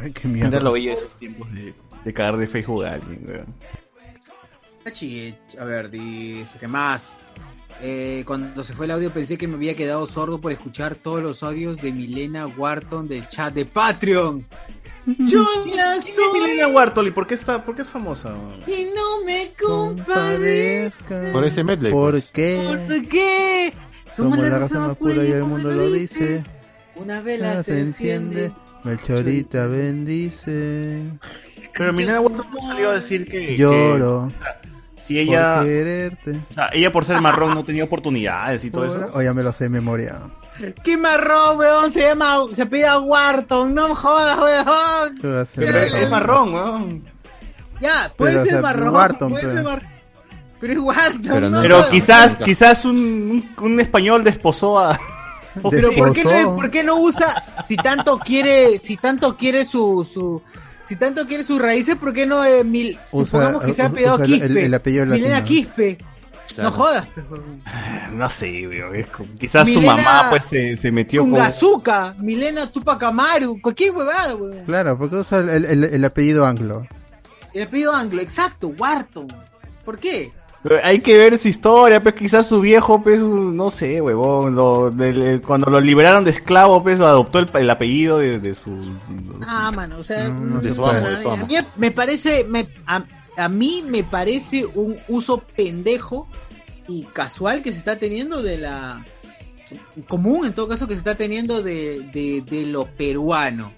Ay, 0.03 0.11
qué 0.13 0.29
Mira 0.29 0.49
mierda. 0.49 0.65
lo 0.65 0.73
veía 0.73 0.93
esos 0.95 1.17
tiempos 1.17 1.51
de, 1.53 1.75
de 2.05 2.13
cagar 2.13 2.37
de 2.37 2.47
Facebook 2.47 2.85
a 2.85 2.95
alguien, 2.95 3.25
weón. 3.27 3.55
A 5.61 5.65
ver, 5.65 5.91
dice, 5.91 6.59
¿qué 6.59 6.69
más? 6.69 7.17
Eh, 7.83 8.25
cuando 8.27 8.63
se 8.63 8.75
fue 8.75 8.87
el 8.87 8.93
audio 8.93 9.11
pensé 9.11 9.39
que 9.39 9.49
me 9.49 9.55
había 9.55 9.75
quedado 9.75 10.07
sordo 10.07 10.41
por 10.41 10.53
escuchar 10.53 10.97
todos 10.97 11.23
los 11.23 11.43
audios 11.43 11.81
de 11.81 11.93
Milena 11.93 12.47
Wharton 12.47 13.09
del 13.09 13.27
chat 13.29 13.55
de 13.55 13.65
Patreon. 13.65 14.45
Yo 15.07 15.47
la 15.75 16.01
soy 16.01 16.41
Milena 16.41 16.69
Wartoli, 16.69 17.11
¿por 17.11 17.27
qué 17.27 17.35
está, 17.35 17.65
por 17.65 17.75
qué 17.75 17.83
es 17.83 17.89
famosa? 17.89 18.35
y 18.67 18.85
no 18.95 19.25
me 19.25 19.51
compadezco. 19.61 21.15
Por 21.33 21.45
ese 21.45 21.65
medley. 21.65 21.91
¿Por 21.91 22.13
pues. 22.13 22.31
qué? 22.31 22.63
¿Por 22.87 23.09
qué? 23.09 23.73
Somos 24.11 24.39
la 24.39 24.59
raza 24.59 24.81
más 24.81 24.97
pura 24.99 25.25
y 25.25 25.31
el 25.33 25.45
mundo 25.45 25.71
lo 25.71 25.91
dice. 25.91 26.43
Una 26.97 27.23
vela 27.23 27.55
La 27.55 27.63
se 27.63 27.81
enciende. 27.81 28.53
Melchorita 28.85 29.67
bendice. 29.67 31.03
Pero 31.73 31.93
Milena 31.93 32.21
Wartoli 32.21 32.49
no 32.53 32.61
salió 32.67 32.91
a 32.91 32.95
decir 32.95 33.25
que... 33.25 33.57
Lloro. 33.57 34.29
que- 34.29 34.71
si 35.11 35.19
ella... 35.19 35.57
Por 35.57 35.65
quererte. 35.67 36.31
o 36.51 36.55
sea, 36.55 36.71
ella 36.73 36.93
por 36.93 37.05
ser 37.05 37.21
marrón 37.21 37.55
no 37.55 37.65
tenía 37.65 37.83
oportunidades 37.85 38.65
y 38.65 38.71
todo 38.71 38.85
eso. 38.85 39.13
O 39.13 39.21
ya 39.23 39.35
me 39.35 39.43
lo 39.43 39.53
sé 39.53 39.65
de 39.65 39.71
memoria. 39.71 40.21
¿Qué 40.85 40.97
marrón, 40.97 41.59
weón? 41.59 41.91
Se 41.91 42.01
llama, 42.01 42.37
se 42.55 42.67
pide 42.67 42.97
Wharton, 42.97 43.75
no 43.75 43.89
me 43.89 43.95
jodas, 43.97 44.39
weón. 44.39 45.19
¿Qué 45.21 45.27
va 45.27 45.41
a? 45.41 45.47
Pero 45.55 45.79
es, 45.79 45.95
es 45.95 46.11
marrón, 46.11 46.55
weón. 46.55 47.05
Ya, 47.81 48.13
puede 48.17 48.33
Pero, 48.35 48.43
o 48.43 48.45
ser 48.45 48.53
sea, 48.53 48.63
marrón. 48.63 48.95
Wharton, 48.95 49.31
puede 49.31 49.43
pero- 49.43 49.55
ser 49.55 49.65
mar- 49.65 49.89
Pero 50.61 50.73
es 50.75 50.79
Wharton, 50.79 51.23
Pero 51.23 51.51
no, 51.51 51.61
Pero 51.63 51.79
no. 51.81 51.89
quizás, 51.89 52.37
quizás 52.37 52.85
un, 52.85 53.45
un, 53.59 53.65
un 53.65 53.81
español 53.81 54.23
desposó 54.23 54.79
a... 54.79 54.97
Pero 55.71 55.91
¿por 55.93 56.13
qué. 56.13 56.23
¿por 56.45 56.71
qué 56.71 56.85
no 56.85 56.97
usa 57.01 57.43
si 57.67 57.77
tanto 57.77 58.19
quiere, 58.21 58.79
si 58.79 58.97
tanto 58.97 59.37
quiere 59.37 59.65
su, 59.65 60.07
su 60.09 60.41
Si 60.91 60.97
tanto 60.97 61.25
quiere 61.28 61.44
sus 61.44 61.62
raíces, 61.62 61.94
¿por 61.94 62.12
qué 62.12 62.27
no 62.27 62.44
eh, 62.44 62.65
mil, 62.65 62.99
Usa- 63.12 63.25
supongamos 63.27 63.62
que 63.62 63.73
se 63.73 63.83
ha 63.83 63.86
apellidado 63.86 64.19
Quispe? 64.25 64.44
el- 64.47 64.57
el 64.59 64.75
apellido 64.75 65.07
Milena 65.07 65.39
latino. 65.39 65.47
Quispe. 65.47 65.99
Claro. 66.52 66.70
No 66.70 66.77
jodas. 66.77 67.07
huevón. 67.31 67.62
No 68.15 68.28
sé, 68.28 68.69
como- 69.17 69.39
quizás 69.39 69.73
su 69.73 69.81
mamá 69.81 70.27
pues 70.31 70.47
se, 70.47 70.77
se 70.77 70.91
metió 70.91 71.20
con... 71.23 71.31
Tungazuka, 71.31 72.15
Milena 72.19 72.67
Tupac 72.69 73.01
Amaru, 73.05 73.60
cualquier 73.62 73.93
huevada, 73.94 74.35
huevón. 74.35 74.65
Claro, 74.67 74.99
porque 74.99 75.15
usa 75.15 75.39
el, 75.39 75.65
el- 75.65 75.85
el 75.85 76.05
apellido 76.05 76.44
anglo. 76.44 76.89
El 77.55 77.69
apellido 77.69 77.94
anglo, 77.94 78.20
exacto, 78.20 78.67
Wharton. 78.77 79.28
¿Por 79.85 79.99
qué? 80.01 80.33
Hay 80.85 80.99
que 81.01 81.17
ver 81.17 81.39
su 81.39 81.49
historia, 81.49 82.03
pues 82.03 82.15
quizás 82.15 82.47
su 82.47 82.61
viejo, 82.61 83.03
pues, 83.03 83.19
no 83.19 83.71
sé, 83.71 84.01
huevón, 84.03 84.55
lo- 84.55 84.91
del- 84.91 85.41
cuando 85.41 85.71
lo 85.71 85.81
liberaron 85.81 86.25
de 86.25 86.33
esclavo, 86.33 86.83
pues 86.83 87.01
adoptó 87.01 87.39
el, 87.39 87.49
el 87.55 87.71
apellido 87.71 88.19
de, 88.19 88.39
de 88.39 88.55
su... 88.55 88.79
Ah, 89.47 89.73
mano, 89.75 89.97
o 89.99 90.03
sea, 90.03 90.29
No, 90.29 90.59
mm, 90.59 90.61
de 90.61 90.75
su 90.75 90.87
amo, 90.87 91.09
de 91.09 91.17
su 91.23 91.31
a 91.31 91.33
amo. 91.33 91.47
mí 91.47 91.55
me 91.77 91.91
parece, 91.91 92.45
me, 92.45 92.67
a, 92.87 93.05
a 93.39 93.49
mí 93.49 93.83
me 93.89 94.05
parece 94.05 94.67
un 94.67 94.97
uso 95.09 95.39
pendejo 95.57 96.29
y 96.87 97.05
casual 97.05 97.63
que 97.63 97.73
se 97.73 97.79
está 97.79 97.97
teniendo 97.97 98.43
de 98.43 98.59
la 98.59 99.03
común 100.09 100.47
en 100.47 100.53
todo 100.53 100.67
caso 100.69 100.87
que 100.89 100.95
se 100.95 100.99
está 100.99 101.15
teniendo 101.15 101.63
de, 101.63 102.01
de, 102.13 102.43
de 102.45 102.67
lo 102.67 102.85
peruano 102.87 103.73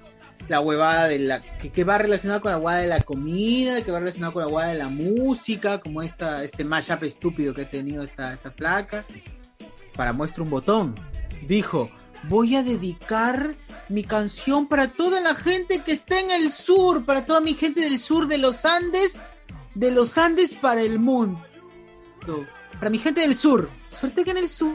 la 0.48 0.60
huevada 0.60 1.08
de 1.08 1.18
la 1.18 1.40
que, 1.40 1.84
va 1.84 1.98
relacionada 1.98 2.40
con 2.40 2.50
la 2.50 2.58
huevada 2.58 2.80
de 2.80 2.88
la 2.88 3.00
comida 3.00 3.82
que 3.82 3.90
va 3.90 3.98
relacionada 3.98 4.32
con 4.32 4.42
la 4.42 4.48
huevada 4.48 4.72
de 4.72 4.78
la 4.78 4.88
música 4.88 5.80
como 5.80 6.02
esta 6.02 6.44
este 6.44 6.64
mashup 6.64 7.04
estúpido 7.04 7.54
que 7.54 7.62
ha 7.62 7.70
tenido 7.70 8.02
esta 8.02 8.34
esta 8.34 8.50
flaca 8.50 9.04
para 9.96 10.12
muestra 10.12 10.42
un 10.42 10.50
botón. 10.50 10.94
Dijo 11.46 11.90
voy 12.24 12.56
a 12.56 12.62
dedicar 12.62 13.54
mi 13.88 14.04
canción 14.04 14.66
para 14.66 14.88
toda 14.88 15.20
la 15.20 15.34
gente 15.34 15.80
que 15.80 15.92
está 15.92 16.20
en 16.20 16.30
el 16.30 16.50
sur 16.50 17.04
para 17.04 17.24
toda 17.24 17.40
mi 17.40 17.54
gente 17.54 17.80
del 17.80 17.98
sur 17.98 18.26
de 18.28 18.38
los 18.38 18.64
Andes 18.64 19.22
de 19.74 19.90
los 19.90 20.18
Andes 20.18 20.54
para 20.54 20.82
el 20.82 20.98
mundo. 20.98 21.40
Para 22.78 22.90
mi 22.90 22.98
gente 22.98 23.22
del 23.22 23.34
sur. 23.34 23.70
Suerte 23.90 24.24
que 24.24 24.30
en 24.32 24.38
el 24.38 24.48
sur 24.48 24.74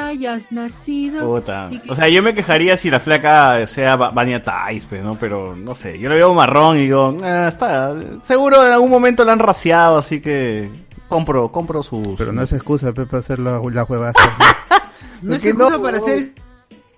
hayas 0.00 0.52
nacido 0.52 1.26
Puta. 1.34 1.68
y 1.70 1.78
que- 1.78 1.90
O 1.92 1.94
sea, 1.94 2.08
yo 2.08 2.22
me 2.22 2.34
quejaría 2.34 2.76
si 2.76 2.90
la 2.90 3.00
flaca 3.00 3.66
sea 3.66 3.96
Vania 3.96 4.42
Tais, 4.42 4.86
pues, 4.86 5.02
¿no? 5.02 5.16
Pero, 5.18 5.54
no 5.56 5.74
sé, 5.74 5.98
yo 5.98 6.08
le 6.08 6.16
veo 6.16 6.34
marrón 6.34 6.76
y 6.76 6.80
digo, 6.80 7.16
"Ah, 7.22 7.46
está, 7.48 7.94
seguro 8.22 8.64
en 8.66 8.72
algún 8.72 8.90
momento 8.90 9.24
la 9.24 9.32
han 9.32 9.38
raciado, 9.38 9.98
así 9.98 10.20
que 10.20 10.70
compro, 11.08 11.50
compro 11.52 11.82
su... 11.82 12.14
Pero 12.18 12.32
no 12.32 12.42
es 12.42 12.52
excusa 12.52 12.92
pe, 12.92 13.06
para 13.06 13.18
hacer 13.20 13.38
la, 13.38 13.60
la 13.72 13.84
huevada. 13.84 14.12
no 15.22 15.34
es 15.34 15.42
¿Por 15.42 15.42
qué 15.42 15.48
excusa 15.50 15.70
no? 15.76 15.82
para 15.82 15.98
hacer 15.98 16.32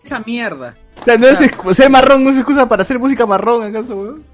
esa 0.04 0.20
mierda 0.20 0.74
O 1.00 1.04
sea, 1.04 1.16
no 1.16 1.26
es 1.28 1.40
excu- 1.40 1.72
ser 1.74 1.90
marrón 1.90 2.24
no 2.24 2.30
es 2.30 2.36
excusa 2.36 2.68
para 2.68 2.82
hacer 2.82 2.98
música 2.98 3.26
marrón, 3.26 3.62
¿acaso, 3.64 3.96
weón? 3.96 4.24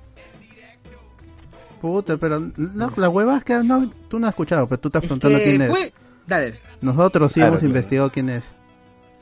Puta, 1.80 2.16
pero 2.16 2.40
no, 2.56 2.92
la 2.96 3.08
hueva 3.08 3.36
es 3.36 3.44
que 3.44 3.54
no, 3.62 3.88
tú 4.08 4.18
no 4.18 4.26
has 4.26 4.32
escuchado, 4.32 4.66
pero 4.68 4.80
tú 4.80 4.88
estás 4.88 5.00
preguntando 5.02 5.38
Que 5.38 5.44
quién 5.44 5.62
es. 5.62 5.92
Dale 6.28 6.60
Nosotros 6.80 7.32
sí 7.32 7.40
Claro, 7.40 7.48
hemos 7.48 7.60
claro. 7.60 7.68
investigado 7.74 8.10
quién 8.12 8.28
es. 8.28 8.44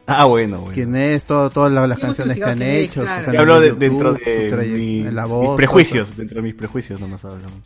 Ah, 0.09 0.25
bueno, 0.27 0.59
bueno. 0.61 0.75
Quién 0.75 0.95
es, 0.95 1.25
todo, 1.25 1.51
todas 1.51 1.73
las, 1.73 1.99
canciones 1.99 2.37
que 2.37 2.45
han 2.45 2.59
quién 2.59 2.71
es, 2.71 2.81
hecho. 2.91 3.01
claro. 3.03 3.41
hablo 3.41 3.61
de- 3.61 3.73
dentro 3.73 4.15
de 4.15 4.67
mi- 4.79 5.03
la 5.05 5.27
voz, 5.27 5.43
mis 5.49 5.57
prejuicios, 5.57 6.17
dentro 6.17 6.37
de 6.37 6.43
mis 6.43 6.55
prejuicios 6.55 7.01
nomás 7.01 7.25
hablamos. 7.25 7.59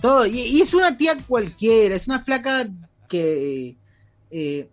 todo 0.00 0.24
y, 0.26 0.40
y 0.40 0.60
es 0.62 0.72
una 0.74 0.96
tía 0.96 1.12
cualquiera 1.26 1.94
es 1.96 2.06
una 2.06 2.20
flaca 2.20 2.68
que 3.08 3.76
eh, 4.30 4.68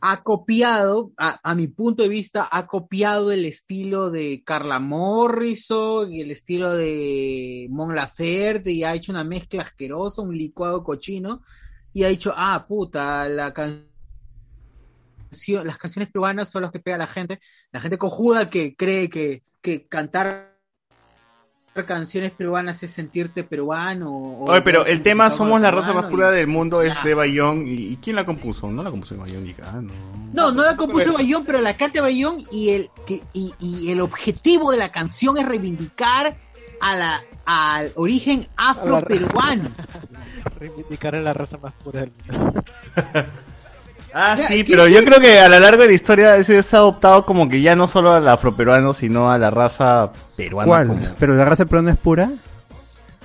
ha 0.00 0.22
copiado 0.22 1.10
a, 1.16 1.40
a 1.42 1.54
mi 1.54 1.68
punto 1.68 2.02
de 2.02 2.08
vista 2.08 2.48
ha 2.50 2.66
copiado 2.66 3.32
el 3.32 3.44
estilo 3.44 4.10
de 4.10 4.42
Carla 4.44 4.78
Morrison 4.78 6.12
y 6.12 6.20
el 6.20 6.30
estilo 6.30 6.76
de 6.76 7.66
Mon 7.70 7.94
Laferte 7.94 8.70
y 8.72 8.84
ha 8.84 8.94
hecho 8.94 9.12
una 9.12 9.24
mezcla 9.24 9.62
asquerosa 9.62 10.22
un 10.22 10.36
licuado 10.36 10.82
cochino 10.84 11.42
y 11.96 12.04
ha 12.04 12.08
dicho 12.08 12.30
ah 12.36 12.66
puta 12.68 13.26
la 13.26 13.54
canción 13.54 13.86
las 15.64 15.78
canciones 15.78 16.10
peruanas 16.12 16.50
son 16.50 16.60
las 16.62 16.70
que 16.70 16.78
pega 16.78 16.96
a 16.96 16.98
la 16.98 17.06
gente 17.06 17.40
la 17.72 17.80
gente 17.80 17.96
cojuda 17.96 18.50
que 18.50 18.76
cree 18.76 19.08
que, 19.08 19.42
que 19.62 19.86
cantar 19.86 20.54
canciones 21.86 22.32
peruanas 22.32 22.82
es 22.82 22.90
sentirte 22.90 23.44
peruano. 23.44 24.10
o- 24.10 24.50
Oye, 24.50 24.62
pero 24.62 24.86
el 24.86 25.02
tema 25.02 25.28
Somos 25.28 25.60
la 25.60 25.70
raza 25.70 25.92
más 25.92 26.06
pura 26.06 26.32
y- 26.32 26.36
del 26.36 26.46
mundo 26.46 26.80
es 26.80 27.02
de 27.04 27.12
Bayón. 27.12 27.66
¿Y, 27.68 27.72
y 27.92 27.96
quién 27.98 28.16
la 28.16 28.24
compuso? 28.24 28.70
No 28.70 28.82
la 28.82 28.90
compuso 28.90 29.14
Bayón, 29.18 29.46
y 29.46 29.54
ah, 29.62 29.80
no. 29.82 29.92
No, 30.32 30.52
no 30.52 30.62
la 30.62 30.74
compuso 30.74 31.12
Bayón, 31.12 31.44
pero 31.44 31.60
la 31.60 31.76
canta 31.76 32.00
Bayón 32.00 32.38
y 32.50 32.70
el, 32.70 32.90
y 33.34 33.90
el 33.90 34.00
objetivo 34.00 34.70
de 34.72 34.78
la 34.78 34.90
canción 34.90 35.36
es 35.36 35.46
reivindicar 35.46 36.34
a 36.80 36.96
la, 36.96 37.22
al 37.46 37.92
origen 37.94 38.46
afro-peruano. 38.56 39.70
Reivindicar 40.60 41.14
a 41.14 41.20
la 41.20 41.32
raza 41.32 41.56
más 41.58 41.72
pura 41.82 42.00
del 42.00 42.12
mundo. 42.28 42.62
Ah, 44.18 44.34
sí, 44.38 44.64
¿qué 44.64 44.70
pero 44.70 44.88
yo 44.88 45.04
creo 45.04 45.20
que 45.20 45.38
a 45.40 45.48
lo 45.50 45.60
largo 45.60 45.82
de 45.82 45.88
la 45.88 45.92
historia 45.94 46.36
eso 46.38 46.54
es 46.54 46.72
adoptado 46.72 47.26
como 47.26 47.50
que 47.50 47.60
ya 47.60 47.76
no 47.76 47.86
solo 47.86 48.12
al 48.12 48.26
afroperuano, 48.26 48.94
sino 48.94 49.30
a 49.30 49.36
la 49.36 49.50
raza 49.50 50.10
peruana. 50.38 50.66
¿Cuál? 50.66 50.86
como- 50.88 51.06
¿Pero 51.18 51.34
la 51.34 51.44
raza 51.44 51.66
peruana 51.66 51.90
es 51.90 51.98
pura? 51.98 52.30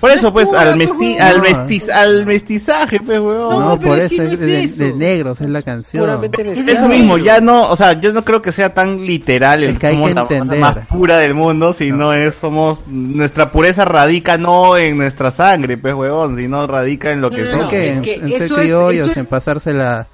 Por 0.02 0.10
eso, 0.10 0.32
pues, 0.32 0.52
al, 0.52 0.76
mesti 0.76 1.16
al, 1.18 1.38
No. 1.38 1.42
mestiz 1.44 1.88
al 1.88 2.26
mestizaje, 2.26 2.98
pues, 2.98 3.20
huevón. 3.20 3.60
No, 3.64 3.78
por 3.80 3.98
es 4.00 4.10
eso 4.12 4.22
no 4.24 4.28
es 4.28 4.32
es 4.34 4.40
de, 4.40 4.64
eso. 4.64 4.82
de 4.82 4.92
negros, 4.94 5.40
es 5.40 5.48
la 5.48 5.62
canción. 5.62 6.24
Es 6.48 6.64
eso 6.66 6.88
mismo, 6.88 7.16
ya 7.18 7.40
no, 7.40 7.70
o 7.70 7.76
sea, 7.76 7.92
yo 8.00 8.12
no 8.12 8.24
creo 8.24 8.42
que 8.42 8.50
sea 8.52 8.74
tan 8.74 9.06
literal 9.06 9.62
el 9.62 9.70
Es 9.74 9.78
que 9.78 9.86
hay 9.86 9.94
somos 9.94 10.28
que 10.28 10.38
la 10.40 10.44
más 10.56 10.78
pura 10.88 11.18
del 11.18 11.34
mundo, 11.34 11.72
sino 11.72 12.12
es 12.12 12.34
somos 12.34 12.84
nuestra 12.88 13.50
pureza 13.52 13.84
radica 13.84 14.36
no 14.38 14.76
en 14.76 14.96
nuestra 14.98 15.30
sangre, 15.30 15.78
pues 15.78 15.94
huevón, 15.94 16.36
sino 16.36 16.66
radica 16.66 17.12
en 17.12 17.20
lo 17.20 17.30
No, 17.30 17.36
que 17.36 17.42
no, 17.42 17.48
somos. 17.48 17.64
no, 17.66 17.70
que 17.70 17.88
es 17.88 17.96
en, 17.98 18.02
que 18.02 18.14
en 18.16 18.28
ser 18.28 18.42
eso 18.42 18.56
es- 18.58 18.66
criollos, 18.66 19.02
eso 19.08 19.10
es- 19.12 19.16
en 19.18 19.26
pasarse 19.26 19.72
la, 19.72 20.08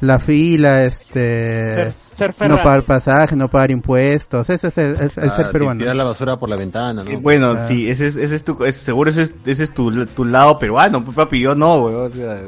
la 0.00 0.18
fila, 0.20 0.84
este, 0.84 1.92
Ser 2.14 2.34
no 2.48 2.62
pagar 2.62 2.84
pasaje, 2.84 3.34
no 3.36 3.48
pagar 3.50 3.70
impuestos, 3.72 4.48
ese 4.50 4.68
es 4.68 4.78
el, 4.78 4.96
es 5.00 5.16
el 5.18 5.30
Ah, 5.30 5.34
ser 5.34 5.50
peruano. 5.50 5.78
Tirar 5.80 5.96
la 5.96 6.04
basura 6.04 6.38
por 6.38 6.48
la 6.48 6.56
ventana, 6.56 7.02
¿no? 7.04 7.10
Eh, 7.10 7.16
bueno, 7.16 7.52
Ah. 7.58 7.60
sí, 7.66 7.88
ese 7.90 8.06
es, 8.06 8.16
ese 8.16 8.36
es 8.36 8.44
tu, 8.44 8.56
seguro 8.72 9.10
ese 9.10 9.22
es, 9.22 9.34
ese 9.44 9.64
es 9.64 9.74
tu, 9.74 10.06
tu 10.06 10.24
lado 10.24 10.58
peruano, 10.58 11.04
papi, 11.04 11.40
yo 11.40 11.54
no, 11.54 11.76
weón, 11.82 12.12
o 12.12 12.14
sea, 12.14 12.40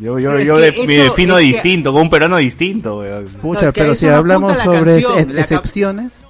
yo, 0.00 0.18
yo, 0.18 0.38
yo 0.38 0.54
me 0.56 0.96
defino 0.96 1.36
es 1.38 1.44
que- 1.46 1.52
distinto, 1.52 1.90
como 1.92 2.02
un 2.02 2.10
peruano 2.10 2.36
distinto, 2.36 2.98
weón. 3.00 3.24
Pucha, 3.42 3.62
No, 3.62 3.66
es 3.68 3.72
que 3.74 3.80
a 3.80 3.84
pero 3.84 3.94
si 3.94 4.06
hablamos 4.06 4.52
sobre 4.62 5.02
canción, 5.02 5.18
ex- 5.18 5.38
excepciones, 5.40 6.20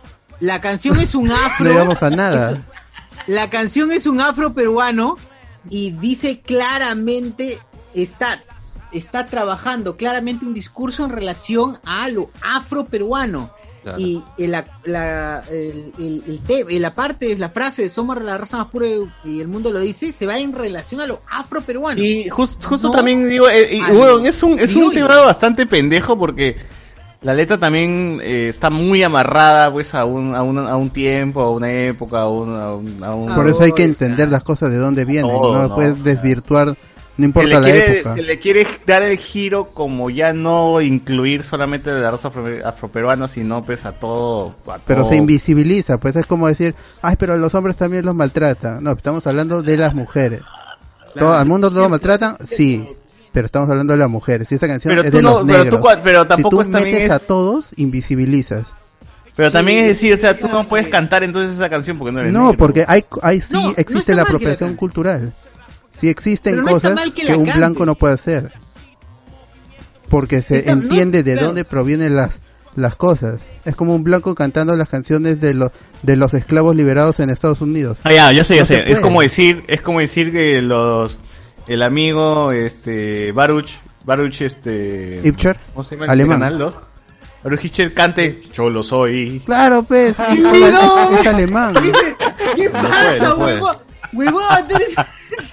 La 0.41 0.61
canción 0.61 0.99
es 1.01 1.15
un 1.15 1.31
afro. 1.33 1.65
no 1.67 1.71
llegamos 1.73 2.03
a 2.03 2.11
nada. 2.11 2.53
es- 2.53 2.59
la 3.27 3.51
canción 3.51 3.93
es 3.93 4.07
un 4.07 4.21
afro 4.21 4.55
peruano 4.55 5.17
y 5.69 5.91
dice 5.91 6.41
claramente, 6.41 7.59
está, 7.95 8.39
está 8.93 9.27
trabajando 9.27 9.97
claramente 9.97 10.45
un 10.47 10.55
discurso 10.55 11.05
en 11.05 11.11
relación 11.13 11.79
a 11.85 12.09
lo 12.09 12.29
afro 12.43 12.85
peruano. 12.85 13.51
Claro. 13.83 14.01
Y 14.01 14.23
el- 14.39 14.51
la, 14.51 14.65
la, 14.85 15.45
el, 15.51 15.93
el- 15.99 16.23
el 16.27 16.41
te- 16.41 16.67
eh, 16.69 16.81
la 16.81 16.93
parte, 16.93 17.37
la 17.37 17.49
frase 17.49 17.83
de 17.83 17.89
somos 17.89 18.21
la 18.21 18.37
raza 18.37 18.57
más 18.59 18.67
pura 18.67 18.87
y 19.25 19.41
el 19.41 19.47
mundo 19.49 19.71
lo 19.71 19.79
dice, 19.81 20.11
se 20.11 20.27
va 20.27 20.37
en 20.39 20.53
relación 20.53 21.01
a 21.01 21.07
lo 21.07 21.21
afro 21.31 21.61
peruano. 21.63 22.03
Y 22.03 22.29
jus- 22.29 22.59
justo 22.63 22.89
No 22.89 22.91
también 22.91 23.29
digo, 23.29 23.49
eh, 23.49 23.69
y, 23.73 24.27
es 24.27 24.43
un, 24.43 24.59
es 24.59 24.75
un 24.75 24.93
tema 24.93 25.17
bastante 25.21 25.65
pendejo 25.65 26.19
porque 26.19 26.57
la 27.23 27.35
letra 27.35 27.57
también 27.59 28.21
eh, 28.23 28.49
está 28.49 28.69
muy 28.69 29.03
amarrada 29.03 29.73
pues 29.73 29.95
a 29.95 30.05
un, 30.05 30.35
a 30.35 30.43
un, 30.43 30.59
a 30.59 30.77
un 30.77 30.91
tiempo, 30.91 31.41
a 31.43 31.51
una 31.51 31.71
época, 31.73 32.23
a 32.23 32.29
un... 32.29 32.51
A 32.57 32.75
un, 32.75 33.03
a 33.05 33.15
un- 33.15 33.35
Por 33.35 33.49
eso 33.49 33.63
hay 33.63 33.73
que 33.73 33.85
entender 33.85 34.29
las 34.29 34.43
cosas 34.43 34.71
de 34.71 34.77
dónde 34.79 35.05
vienen, 35.05 35.31
Todo, 35.31 35.55
no 35.55 35.69
no, 35.69 35.75
puedes 35.77 35.93
o 35.95 35.97
sea, 35.97 36.05
desvirtuar, 36.15 36.77
no 37.19 37.23
se 37.23 37.27
importa 37.27 37.49
le, 37.49 37.55
la 37.61 37.61
quiere, 37.63 37.99
época. 38.01 38.15
se 38.15 38.23
le 38.23 38.39
quiere 38.39 38.67
dar 38.87 39.03
el 39.03 39.19
giro 39.19 39.67
como 39.67 40.09
ya 40.09 40.33
no 40.33 40.81
incluir 40.81 41.43
solamente 41.45 41.91
de 41.93 42.01
la 42.01 42.11
raza 42.11 42.29
afro- 42.31 42.65
afroperuana, 42.65 43.29
sino 43.29 43.61
pues 43.63 43.85
a 43.85 43.93
todo... 43.93 44.55
a 44.69 44.79
Pero 44.79 45.03
todo- 45.03 45.11
se 45.11 45.17
invisibiliza, 45.17 45.99
pues 45.99 46.17
es 46.17 46.25
como 46.27 46.49
decir, 46.49 46.75
ay, 47.03 47.17
pero 47.19 47.37
los 47.37 47.55
hombres 47.55 47.77
también 47.77 48.05
los 48.07 48.15
maltratan. 48.15 48.83
No, 48.83 48.93
estamos 48.93 49.27
hablando 49.27 49.63
de 49.63 49.77
las 49.77 49.95
mujeres. 49.95 50.41
Todo, 51.19 51.35
¿Al 51.35 51.47
mundo 51.47 51.69
lo 51.71 51.89
maltratan? 51.89 52.37
Sí, 52.47 52.89
pero 53.33 53.47
estamos 53.47 53.69
hablando 53.69 53.93
de 53.93 53.99
las 53.99 54.09
mujeres. 54.09 54.49
Si 54.49 54.55
esta 54.55 54.69
canción 54.69 54.91
Pero 54.93 55.03
es 55.03 55.11
tú 55.11 55.17
de 55.19 55.23
no- 55.23 55.31
los 55.31 55.45
pero 55.45 55.65
tú 55.65 55.77
negros, 55.77 55.99
pero 56.05 56.23
si 56.23 56.29
tampoco 56.29 56.57
tú 56.57 56.61
es 56.63 56.71
también 56.71 56.95
metes 56.97 57.11
es- 57.11 57.23
a 57.23 57.27
todos, 57.27 57.73
invisibilizas. 57.77 58.67
Pero 59.35 59.53
también 59.53 59.79
es 59.79 59.87
decir, 59.89 60.13
o 60.13 60.17
sea, 60.17 60.37
tú 60.37 60.49
no 60.49 60.67
puedes 60.69 60.89
cantar 60.89 61.23
entonces 61.23 61.55
esa 61.55 61.69
canción 61.69 61.97
porque 61.97 62.11
no 62.13 62.21
eres 62.21 62.33
No, 62.33 62.47
negro. 62.47 62.59
porque 62.59 62.85
hay, 62.89 63.05
hay 63.23 63.41
sí 63.41 63.53
No, 63.55 63.63
no 63.63 63.69
existe 63.77 63.99
está 63.99 64.15
la 64.15 64.23
apropiación 64.23 64.75
cultural. 64.75 65.33
Sí 65.99 66.09
existen 66.09 66.57
no 66.59 66.65
cosas 66.65 66.99
que 67.11 67.27
un 67.35 67.45
cantes. 67.45 67.57
blanco 67.57 67.85
no 67.87 67.95
puede 67.95 68.15
hacer. 68.15 68.53
Porque 70.09 70.43
se 70.43 70.59
Está- 70.59 70.75
no, 70.75 70.83
entiende 70.83 71.23
de 71.23 71.33
claro. 71.33 71.47
dónde 71.49 71.65
provienen 71.65 72.17
las 72.17 72.31
las 72.75 72.95
cosas. 72.95 73.41
Es 73.65 73.75
como 73.75 73.95
un 73.95 74.05
blanco 74.05 74.35
cantando 74.37 74.77
las 74.77 74.89
canciones 74.89 75.41
de 75.41 75.53
los 75.55 75.73
de 76.03 76.17
los 76.17 76.33
esclavos 76.35 76.77
liberados 76.77 77.19
en 77.19 77.29
Estados 77.31 77.61
Unidos. 77.61 77.99
Ah, 78.05 78.13
ya, 78.13 78.31
ya 78.33 78.45
sé, 78.45 78.55
ya 78.55 78.61
No 78.61 78.67
sé. 78.67 78.93
Es 78.93 79.01
como 79.01 79.21
decir, 79.21 79.65
es 79.67 79.81
como 79.81 79.99
decir 80.01 80.31
que 80.33 80.63
los 80.63 81.19
el 81.67 81.83
amigo 81.83 82.53
este 82.53 83.33
Baruch, 83.33 83.71
Baruch 84.05 84.41
este 84.43 85.21
Ibcher, 85.25 85.59
¿cómo 85.75 85.83
se 85.83 85.97
llama 85.97 86.05
el 86.07 86.11
alemán. 86.13 86.39
canal 86.41 86.59
2? 86.59 86.75
Baruch 87.45 87.65
Ibcher 87.65 87.93
cante 87.95 88.41
Yo 88.55 88.71
lo 88.71 88.83
soy. 88.85 89.43
Claro, 89.45 89.83
pues, 89.83 90.15
es 91.21 91.27
alemán. 91.27 91.75
¿Qué 92.57 92.65
No 92.67 92.73
pasa, 92.73 92.89
puede, 92.89 93.21
no 93.21 93.37
puede. 93.37 93.55
huevón? 93.57 93.77
Huevón, 94.13 94.43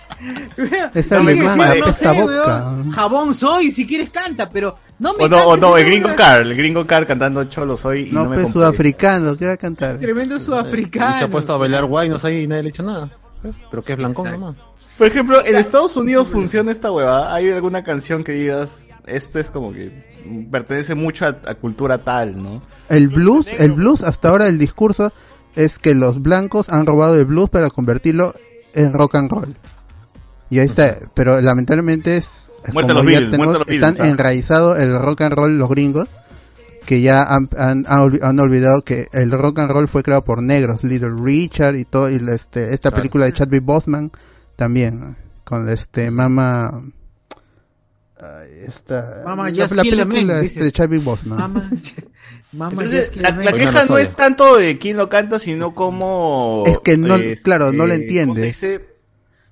Esta 0.93 1.17
No 1.17 1.23
me 1.23 1.35
no 1.79 1.93
sé, 1.93 2.05
boca. 2.13 2.71
huevón. 2.71 2.91
Jabón 2.91 3.33
soy, 3.33 3.71
si 3.71 3.85
quieres 3.85 4.09
canta, 4.09 4.49
pero 4.49 4.77
no 4.99 5.13
me 5.13 5.25
O 5.25 5.29
no, 5.29 5.37
o 5.47 5.57
no, 5.57 5.77
el 5.77 5.85
gringo 5.85 6.07
huevada. 6.09 6.15
car, 6.17 6.41
el 6.41 6.55
gringo 6.55 6.85
car 6.87 7.05
cantando 7.05 7.43
cholo 7.45 7.75
soy 7.77 8.09
y 8.09 8.11
no, 8.11 8.23
No, 8.23 8.29
me 8.29 8.35
pues 8.35 8.51
sudafricano, 8.53 9.35
¿qué 9.37 9.47
va 9.47 9.53
a 9.53 9.57
cantar? 9.57 9.97
Tremendo 9.99 10.35
Y 10.35 10.39
se 10.39 10.45
sudafricano. 10.45 11.25
ha 11.25 11.27
puesto 11.29 11.53
a 11.53 11.57
bailar 11.57 11.85
guaynos 11.85 12.23
ahí 12.25 12.43
y 12.43 12.47
nadie 12.47 12.63
le 12.63 12.67
ha 12.67 12.69
hecho 12.69 12.83
nada. 12.83 13.11
Pero 13.69 13.83
que 13.83 13.93
es 13.93 13.97
blancón 13.97 14.31
nomás. 14.31 14.55
Por 14.97 15.07
ejemplo, 15.07 15.45
en 15.45 15.55
Estados 15.57 15.97
Unidos 15.97 16.27
funciona 16.29 16.71
esta 16.71 16.91
hueva. 16.91 17.33
¿Hay 17.35 17.51
alguna 17.51 17.83
canción 17.83 18.23
que 18.23 18.31
digas, 18.31 18.87
esto 19.05 19.39
es 19.39 19.51
como 19.51 19.73
que 19.73 19.91
pertenece 20.49 20.95
mucho 20.95 21.25
a, 21.25 21.37
a 21.45 21.55
cultura 21.55 22.03
tal, 22.03 22.41
¿no? 22.41 22.61
El 22.89 23.09
blues, 23.09 23.47
el 23.59 23.73
blues, 23.73 24.01
hasta 24.01 24.29
ahora 24.29 24.47
el 24.47 24.57
discurso 24.57 25.11
es 25.55 25.79
que 25.79 25.95
los 25.95 26.21
blancos 26.21 26.69
han 26.69 26.85
robado 26.85 27.19
el 27.19 27.25
blues 27.25 27.49
para 27.49 27.69
convertirlo 27.69 28.33
en 28.73 28.93
rock 28.93 29.15
and 29.15 29.29
roll. 29.31 29.55
Y 30.49 30.59
ahí 30.59 30.65
está, 30.67 30.97
pero 31.13 31.41
lamentablemente 31.41 32.17
es 32.17 32.49
Muerte 32.71 32.93
como 32.93 33.03
los 33.03 33.11
ya 33.11 33.19
Beatles, 33.19 33.37
muerte 33.37 33.53
los 33.59 33.67
Beatles, 33.67 33.89
están 33.91 34.05
ah. 34.07 34.09
enraizados 34.09 34.79
el 34.79 34.93
rock 34.99 35.21
and 35.21 35.33
roll 35.35 35.57
los 35.57 35.69
gringos 35.69 36.09
que 36.85 37.01
ya 37.01 37.23
han, 37.23 37.49
han, 37.57 37.85
han 37.87 37.99
olvi- 37.99 38.19
han 38.23 38.39
olvidado 38.39 38.83
que 38.83 39.07
el 39.11 39.31
rock 39.31 39.59
and 39.59 39.71
roll 39.71 39.87
fue 39.87 40.03
creado 40.03 40.23
por 40.23 40.43
negros, 40.43 40.83
Little 40.83 41.13
Richard 41.23 41.75
y 41.75 41.85
todo 41.85 42.09
y 42.11 42.15
este 42.29 42.73
esta 42.75 42.89
Claro. 42.89 42.97
película 42.97 43.25
de 43.25 43.33
Chadwick 43.33 43.63
Boseman 43.63 44.11
también 44.55 45.15
con 45.43 45.67
este 45.69 46.11
Mama 46.11 46.83
esta 48.65 49.21
Mama, 49.25 49.49
la, 49.49 49.67
la 49.67 50.05
película 50.05 50.39
dices. 50.39 50.51
este 50.51 50.63
de 50.65 50.71
Chadwick 50.71 51.03
Boseman 51.03 51.71
Entonces, 52.53 52.93
es 53.05 53.09
que 53.09 53.19
la, 53.19 53.31
la 53.31 53.51
queja 53.51 53.81
lo 53.83 53.89
no 53.89 53.97
es 53.97 54.15
tanto 54.15 54.55
de 54.55 54.77
quién 54.77 54.95
lo 54.95 55.09
canta, 55.09 55.39
sino 55.39 55.75
como... 55.75 56.63
Es 56.65 56.79
que 56.79 56.95
no- 56.95 57.15
este, 57.17 57.41
claro, 57.43 57.73
no 57.73 57.85
lo 57.85 57.87
¿cómo 57.87 57.89
se 57.89 57.95
entiendes. 57.95 58.57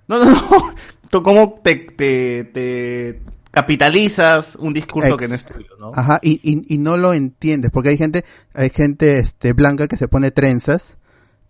No, 0.08 0.24
no, 0.24 0.32
no. 0.32 0.76
Tú 1.10 1.22
cómo 1.22 1.54
te, 1.64 1.76
te, 1.76 2.44
te 2.46 3.22
capitalizas 3.52 4.56
un 4.56 4.74
discurso 4.74 5.12
Ex- 5.14 5.18
que 5.18 5.28
no 5.28 5.36
es 5.36 5.46
tuyo, 5.46 5.70
¿no? 5.80 5.92
Ajá, 5.94 6.20
y, 6.24 6.40
y, 6.44 6.74
y 6.74 6.78
no 6.80 6.98
lo 6.98 7.14
entiendes, 7.14 7.70
porque 7.72 7.90
hay 7.92 7.98
gente, 7.98 8.26
hay 8.54 8.70
gente 8.72 9.20
este 9.20 9.54
blanca 9.54 9.88
que 9.88 9.98
se 9.98 10.08
pone 10.08 10.32
trenzas, 10.32 10.98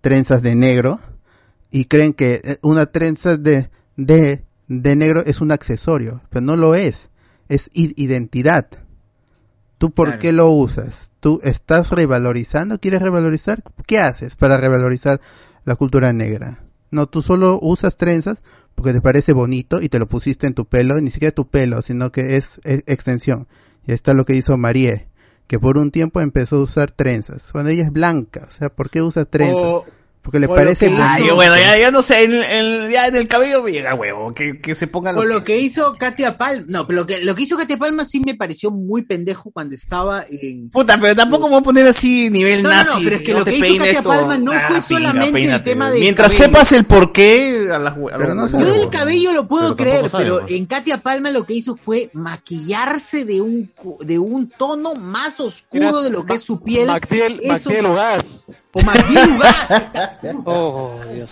trenzas 0.01 0.41
de 0.41 0.55
negro, 0.55 0.99
y 1.71 1.85
creen 1.85 2.13
que 2.13 2.41
eh, 2.43 2.59
una 2.61 2.87
trenza 2.87 3.37
de, 3.37 3.69
de, 3.95 4.43
de 4.67 4.95
negro 4.97 5.23
es 5.25 5.39
un 5.39 5.51
accesorio, 5.53 6.21
pero 6.29 6.45
no 6.45 6.57
lo 6.57 6.75
es, 6.75 7.09
es 7.47 7.69
identidad. 7.73 8.67
¿Tú 9.77 9.91
por 9.91 10.07
Claro. 10.09 10.21
qué 10.21 10.31
lo 10.33 10.49
usas? 10.49 11.11
¿Tú 11.19 11.39
estás 11.43 11.89
revalorizando? 11.91 12.79
¿Quieres 12.79 13.01
revalorizar? 13.01 13.63
¿Qué 13.87 13.99
haces 13.99 14.35
para 14.35 14.57
revalorizar 14.57 15.19
la 15.65 15.75
cultura 15.75 16.11
negra? 16.13 16.62
No, 16.93 17.07
tú 17.07 17.23
solo 17.23 17.59
usas 17.61 17.97
trenzas 17.97 18.37
porque 18.75 18.93
te 18.93 19.01
parece 19.01 19.33
bonito 19.33 19.81
y 19.81 19.89
te 19.89 19.99
lo 19.99 20.07
pusiste 20.07 20.47
en 20.47 20.53
tu 20.53 20.65
pelo, 20.65 21.01
ni 21.01 21.09
siquiera 21.09 21.33
tu 21.33 21.47
pelo, 21.47 21.81
sino 21.81 22.11
que 22.11 22.37
es, 22.37 22.61
extensión. 22.63 23.47
Y 23.85 23.93
está 23.93 24.13
lo 24.13 24.25
que 24.25 24.35
hizo 24.35 24.57
Marie, 24.57 25.07
que 25.47 25.59
por 25.59 25.77
un 25.77 25.91
tiempo 25.91 26.21
empezó 26.21 26.57
a 26.57 26.61
usar 26.61 26.91
trenzas. 26.91 27.51
Cuando 27.51 27.71
ella 27.71 27.83
es 27.83 27.91
blanca, 27.91 28.47
o 28.47 28.57
sea, 28.57 28.69
¿por 28.69 28.89
qué 28.89 29.01
usa 29.01 29.25
trenzas? 29.25 29.83
Porque 30.23 30.39
le 30.39 30.47
lo 30.47 30.55
parece 30.55 30.87
que 30.87 30.93
hizo- 30.93 31.03
Ay, 31.03 31.29
bueno, 31.31 31.55
ya, 31.57 31.77
ya 31.77 31.91
no 31.91 32.01
sé, 32.01 32.23
en, 32.23 32.33
en- 32.33 32.89
ya 32.89 33.07
en 33.07 33.15
el 33.15 33.27
cabello 33.27 33.61
me 33.61 33.71
llega 33.71 33.93
huevo, 33.93 34.33
que, 34.33 34.59
que 34.61 34.73
se 34.73 34.87
ponga 34.87 35.11
O 35.11 35.25
lo 35.25 35.43
que 35.43 35.59
hizo 35.59 35.95
Katia 35.99 36.37
Palma. 36.37 36.65
No, 36.67 36.87
pero 36.87 37.01
lo 37.01 37.05
que, 37.05 37.19
lo 37.23 37.35
que 37.35 37.43
hizo 37.43 37.57
Katia 37.57 37.77
Palma 37.77 38.05
sí 38.05 38.21
me 38.21 38.33
pareció 38.33 38.71
muy 38.71 39.03
pendejo 39.03 39.51
cuando 39.51 39.75
estaba 39.75 40.25
en. 40.29 40.69
Puta, 40.69 40.97
pero 40.99 41.15
tampoco 41.15 41.43
me 41.47 41.51
voy 41.51 41.59
a 41.59 41.63
poner 41.63 41.85
así 41.87 42.29
nivel 42.29 42.63
No, 42.63 42.69
no, 42.69 42.75
no, 42.77 42.83
nazi. 42.83 43.03
pero 43.03 43.15
es 43.17 43.21
que 43.21 43.31
no 43.33 43.39
lo 43.39 43.45
que 43.45 43.57
hizo 43.57 43.77
Katia 43.83 44.01
con- 44.03 44.15
Palma 44.17 44.37
no 44.37 44.51
fue 44.53 44.61
pinga, 44.61 44.81
solamente 44.81 45.43
el 45.43 45.63
tema 45.63 45.91
del 45.91 45.99
Mientras 45.99 46.31
cabello. 46.31 46.45
sepas 46.45 46.71
el 46.71 46.85
porqué, 46.85 47.67
a 47.71 47.77
las 47.79 47.93
Pero 48.17 48.33
no 48.33 48.47
Yo 48.47 48.57
del 48.73 48.89
cabello 48.89 49.33
lo 49.33 49.47
puedo 49.47 49.75
Pero 49.75 49.89
creer, 49.89 50.09
sabe, 50.09 50.23
pero 50.23 50.47
en 50.47 50.65
Katia 50.65 50.99
Palma 50.99 51.31
lo 51.31 51.45
que 51.45 51.53
hizo 51.53 51.75
fue 51.75 52.09
maquillarse 52.13 53.25
de 53.25 53.41
un 53.41 53.71
de 53.99 54.19
un 54.19 54.49
tono 54.49 54.95
más 54.95 55.39
oscuro 55.39 56.01
de 56.01 56.09
lo 56.09 56.25
que 56.25 56.35
es 56.35 56.43
su 56.43 56.61
piel. 56.61 56.87
Magdiel, 56.87 57.39
Eso- 57.43 57.69
Ugaz. 57.69 58.45
O 58.73 58.81
Magdiel 58.81 59.29
Ugaz. 59.35 59.69
Oh, 60.45 60.99
Dios. 61.13 61.31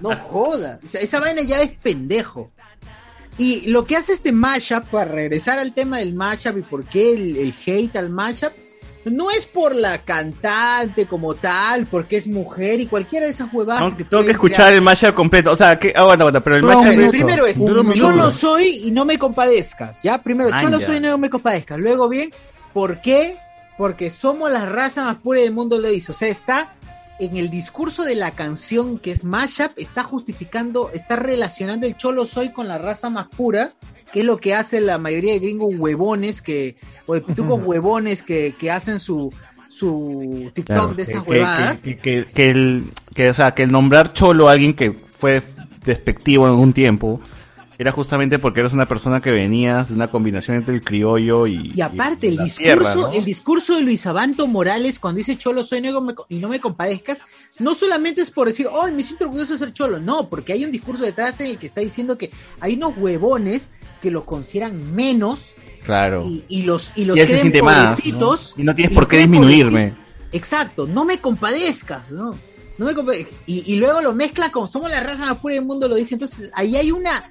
No 0.00 0.14
joda. 0.16 0.78
Esa, 0.82 0.98
esa 1.00 1.20
vaina 1.20 1.42
ya 1.42 1.60
es 1.60 1.70
pendejo. 1.70 2.50
Y 3.36 3.68
lo 3.70 3.84
que 3.84 3.96
hace 3.96 4.12
este 4.12 4.32
mashup, 4.32 4.84
para 4.84 5.10
regresar 5.10 5.58
al 5.58 5.72
tema 5.72 5.98
del 5.98 6.14
mashup 6.14 6.58
y 6.58 6.62
por 6.62 6.84
qué 6.84 7.12
el, 7.12 7.36
el 7.36 7.54
hate 7.66 7.96
al 7.96 8.10
mashup, 8.10 8.52
no 9.04 9.30
es 9.30 9.46
por 9.46 9.74
la 9.74 9.98
cantante 9.98 11.06
como 11.06 11.34
tal, 11.34 11.86
porque 11.86 12.16
es 12.16 12.26
mujer 12.28 12.80
y 12.80 12.86
cualquiera 12.86 13.26
de 13.26 13.32
esas 13.32 13.52
huevadas. 13.52 13.80
No, 13.82 13.90
que 13.90 13.96
se 13.98 14.04
tengo 14.04 14.24
que 14.24 14.32
escuchar 14.32 14.66
crear. 14.66 14.72
el 14.74 14.82
mashup 14.82 15.14
completo. 15.14 15.52
O 15.52 15.56
sea, 15.56 15.78
que, 15.78 15.92
aguanta, 15.96 16.22
aguanta, 16.24 16.40
pero 16.40 16.56
el 16.56 16.64
un 16.64 16.74
mashup 16.74 16.90
minuto. 16.90 17.10
Primero 17.10 17.46
es, 17.46 17.58
yo 17.94 18.10
lo 18.12 18.30
soy 18.30 18.82
y 18.84 18.90
no 18.90 19.04
me 19.04 19.18
compadezcas, 19.18 20.02
¿ya? 20.02 20.22
Primero, 20.22 20.50
Ah, 20.52 20.62
yo 20.62 20.68
lo 20.68 20.78
ya. 20.80 20.86
soy 20.86 20.96
y 20.96 21.00
no 21.00 21.16
me 21.18 21.30
compadezcas. 21.30 21.78
Luego, 21.78 22.08
bien, 22.08 22.32
¿por 22.72 23.00
qué? 23.00 23.36
Porque 23.78 24.10
somos 24.10 24.52
la 24.52 24.66
raza 24.66 25.04
más 25.04 25.16
pura 25.16 25.40
del 25.40 25.52
mundo, 25.52 25.78
lo 25.78 25.88
dice. 25.88 26.12
O 26.12 26.14
sea, 26.14 26.28
está 26.28 26.74
en 27.20 27.36
el 27.36 27.48
discurso 27.48 28.04
de 28.04 28.14
la 28.16 28.32
canción 28.32 28.98
que 28.98 29.12
es 29.12 29.24
Mashup, 29.24 29.70
está 29.78 30.02
justificando, 30.04 30.90
está 30.92 31.16
relacionando 31.16 31.86
el 31.86 31.96
cholo 31.96 32.26
soy 32.26 32.50
con 32.52 32.68
la 32.68 32.76
raza 32.78 33.08
más 33.08 33.28
pura, 33.28 33.72
que 34.12 34.20
es 34.20 34.26
lo 34.26 34.36
que 34.36 34.54
hace 34.54 34.80
la 34.80 34.98
mayoría 34.98 35.32
de 35.32 35.38
gringos 35.38 35.74
huevones 35.76 36.42
que, 36.42 36.76
o 37.06 37.14
de 37.14 37.20
pitucos 37.22 37.60
huevones 37.64 38.22
que, 38.22 38.52
que 38.58 38.70
hacen 38.70 38.98
su, 38.98 39.32
su 39.68 40.50
TikTok 40.54 40.66
Claro, 40.76 40.88
de 40.88 40.96
que, 40.96 41.02
estas 41.02 41.24
que- 41.24 41.30
huevadas. 41.30 41.78
que- 41.78 41.96
que- 41.96 42.26
que 42.34 42.50
el, 42.50 42.84
que, 43.14 43.30
o 43.30 43.34
sea, 43.34 43.54
que 43.54 43.62
el 43.64 43.72
nombrar 43.72 44.12
cholo 44.12 44.48
a 44.48 44.52
alguien 44.52 44.74
que 44.74 44.90
fue 44.92 45.42
despectivo 45.84 46.44
en 46.46 46.50
algún 46.50 46.72
tiempo 46.72 47.20
era 47.78 47.92
justamente 47.92 48.40
porque 48.40 48.58
eres 48.58 48.72
una 48.72 48.86
persona 48.86 49.20
que 49.20 49.30
venía 49.30 49.84
de 49.84 49.94
una 49.94 50.10
combinación 50.10 50.56
entre 50.56 50.74
el 50.74 50.82
criollo 50.82 51.46
y. 51.46 51.72
Y 51.76 51.80
aparte, 51.80 52.26
y 52.26 52.30
el 52.30 52.38
discurso, 52.38 52.62
tierra, 52.62 52.94
¿no? 52.94 53.12
el 53.12 53.24
discurso 53.24 53.76
de 53.76 53.82
Luis 53.82 54.04
Abanto 54.04 54.48
Morales 54.48 54.98
cuando 54.98 55.18
dice 55.18 55.38
cholo 55.38 55.62
soy 55.62 55.80
negro 55.80 56.04
y 56.28 56.38
no 56.38 56.48
me 56.48 56.58
compadezcas, 56.58 57.20
no 57.60 57.76
solamente 57.76 58.20
es 58.20 58.32
por 58.32 58.48
decir, 58.48 58.66
oh, 58.70 58.88
me 58.90 59.04
siento 59.04 59.26
orgulloso 59.26 59.52
de 59.52 59.60
ser 59.60 59.72
cholo, 59.72 60.00
no, 60.00 60.28
porque 60.28 60.52
hay 60.52 60.64
un 60.64 60.72
discurso 60.72 61.04
detrás 61.04 61.40
en 61.40 61.50
el 61.50 61.58
que 61.58 61.66
está 61.66 61.80
diciendo 61.80 62.18
que 62.18 62.32
hay 62.58 62.74
unos 62.74 62.96
huevones 62.96 63.70
que 64.02 64.10
lo 64.10 64.24
consideran 64.24 64.94
menos 64.94 65.54
Claro. 65.84 66.26
y, 66.26 66.44
y 66.48 66.62
los 66.62 66.92
y 66.96 67.04
los 67.04 67.16
Y 67.16 67.26
se 67.26 67.38
siente 67.38 67.62
más, 67.62 68.04
Y 68.04 68.12
no 68.12 68.74
tienes 68.74 68.92
por 68.92 69.04
los 69.04 69.08
qué 69.08 69.18
disminuirme. 69.18 69.94
Exacto, 70.32 70.86
no 70.86 71.04
me 71.04 71.18
compadezcas, 71.18 72.10
¿no? 72.10 72.34
No 72.76 72.86
me 72.86 73.26
y, 73.46 73.72
y 73.72 73.76
luego 73.76 74.02
lo 74.02 74.14
mezcla 74.14 74.52
con 74.52 74.68
somos 74.68 74.90
la 74.90 75.00
raza 75.00 75.26
más 75.26 75.38
pura 75.38 75.54
del 75.54 75.64
mundo, 75.64 75.88
lo 75.88 75.96
dice. 75.96 76.14
Entonces, 76.14 76.50
ahí 76.54 76.76
hay 76.76 76.92
una 76.92 77.24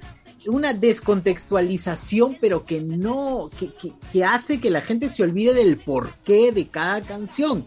una 0.48 0.72
descontextualización, 0.72 2.38
pero 2.40 2.64
que 2.64 2.80
no, 2.80 3.50
que, 3.58 3.70
que, 4.12 4.24
hace 4.24 4.60
que 4.60 4.70
la 4.70 4.80
gente 4.80 5.08
se 5.08 5.22
olvide 5.22 5.54
del 5.54 5.76
porqué 5.76 6.52
de 6.52 6.68
cada 6.68 7.00
canción. 7.02 7.66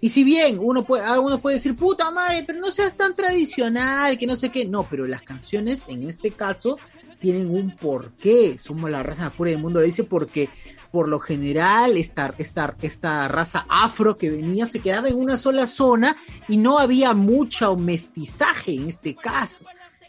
Y 0.00 0.10
si 0.10 0.22
bien 0.24 0.58
uno 0.60 0.84
puede, 0.84 1.04
algunos 1.04 1.40
puede 1.40 1.56
decir, 1.56 1.76
puta 1.76 2.10
madre, 2.10 2.44
pero 2.46 2.60
no 2.60 2.70
seas 2.70 2.96
tan 2.96 3.14
tradicional, 3.14 4.18
que 4.18 4.26
no 4.26 4.36
sé 4.36 4.50
qué. 4.50 4.66
No, 4.66 4.86
pero 4.88 5.06
las 5.06 5.22
canciones, 5.22 5.84
en 5.88 6.08
este 6.08 6.30
caso, 6.30 6.76
tienen 7.20 7.48
un 7.48 7.70
porqué. 7.70 8.58
Somos 8.58 8.90
la 8.90 9.02
raza 9.02 9.22
más 9.22 9.32
pura 9.32 9.50
del 9.50 9.60
mundo, 9.60 9.80
lo 9.80 9.86
dice 9.86 10.04
porque 10.04 10.50
por 10.94 11.08
lo 11.08 11.18
general 11.18 11.96
esta, 11.96 12.34
esta, 12.38 12.76
esta 12.82 13.26
raza 13.28 13.66
afro 13.68 14.16
que 14.16 14.30
venía 14.30 14.66
se 14.66 14.78
quedaba 14.78 15.08
en 15.08 15.18
una 15.18 15.36
sola 15.36 15.66
zona 15.66 16.16
y 16.48 16.56
no 16.56 16.78
había 16.78 17.14
mucho 17.14 17.74
mestizaje 17.74 18.74
en 18.74 18.88
este 18.88 19.14
caso. 19.14 19.64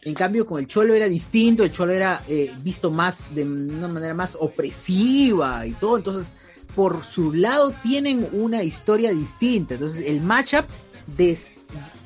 En 0.05 0.13
cambio, 0.13 0.45
con 0.45 0.59
el 0.59 0.67
cholo 0.67 0.93
era 0.93 1.07
distinto, 1.07 1.63
el 1.63 1.71
cholo 1.71 1.91
era 1.91 2.21
eh, 2.27 2.53
visto 2.63 2.91
más 2.91 3.33
de 3.33 3.43
una 3.43 3.87
manera 3.87 4.13
más 4.13 4.37
opresiva 4.39 5.65
y 5.65 5.71
todo. 5.71 5.97
Entonces, 5.97 6.35
por 6.75 7.03
su 7.03 7.33
lado 7.33 7.73
tienen 7.81 8.29
una 8.31 8.61
historia 8.61 9.11
distinta. 9.11 9.73
Entonces, 9.73 10.05
el 10.05 10.21
matchup 10.21 10.65
des, 11.07 11.57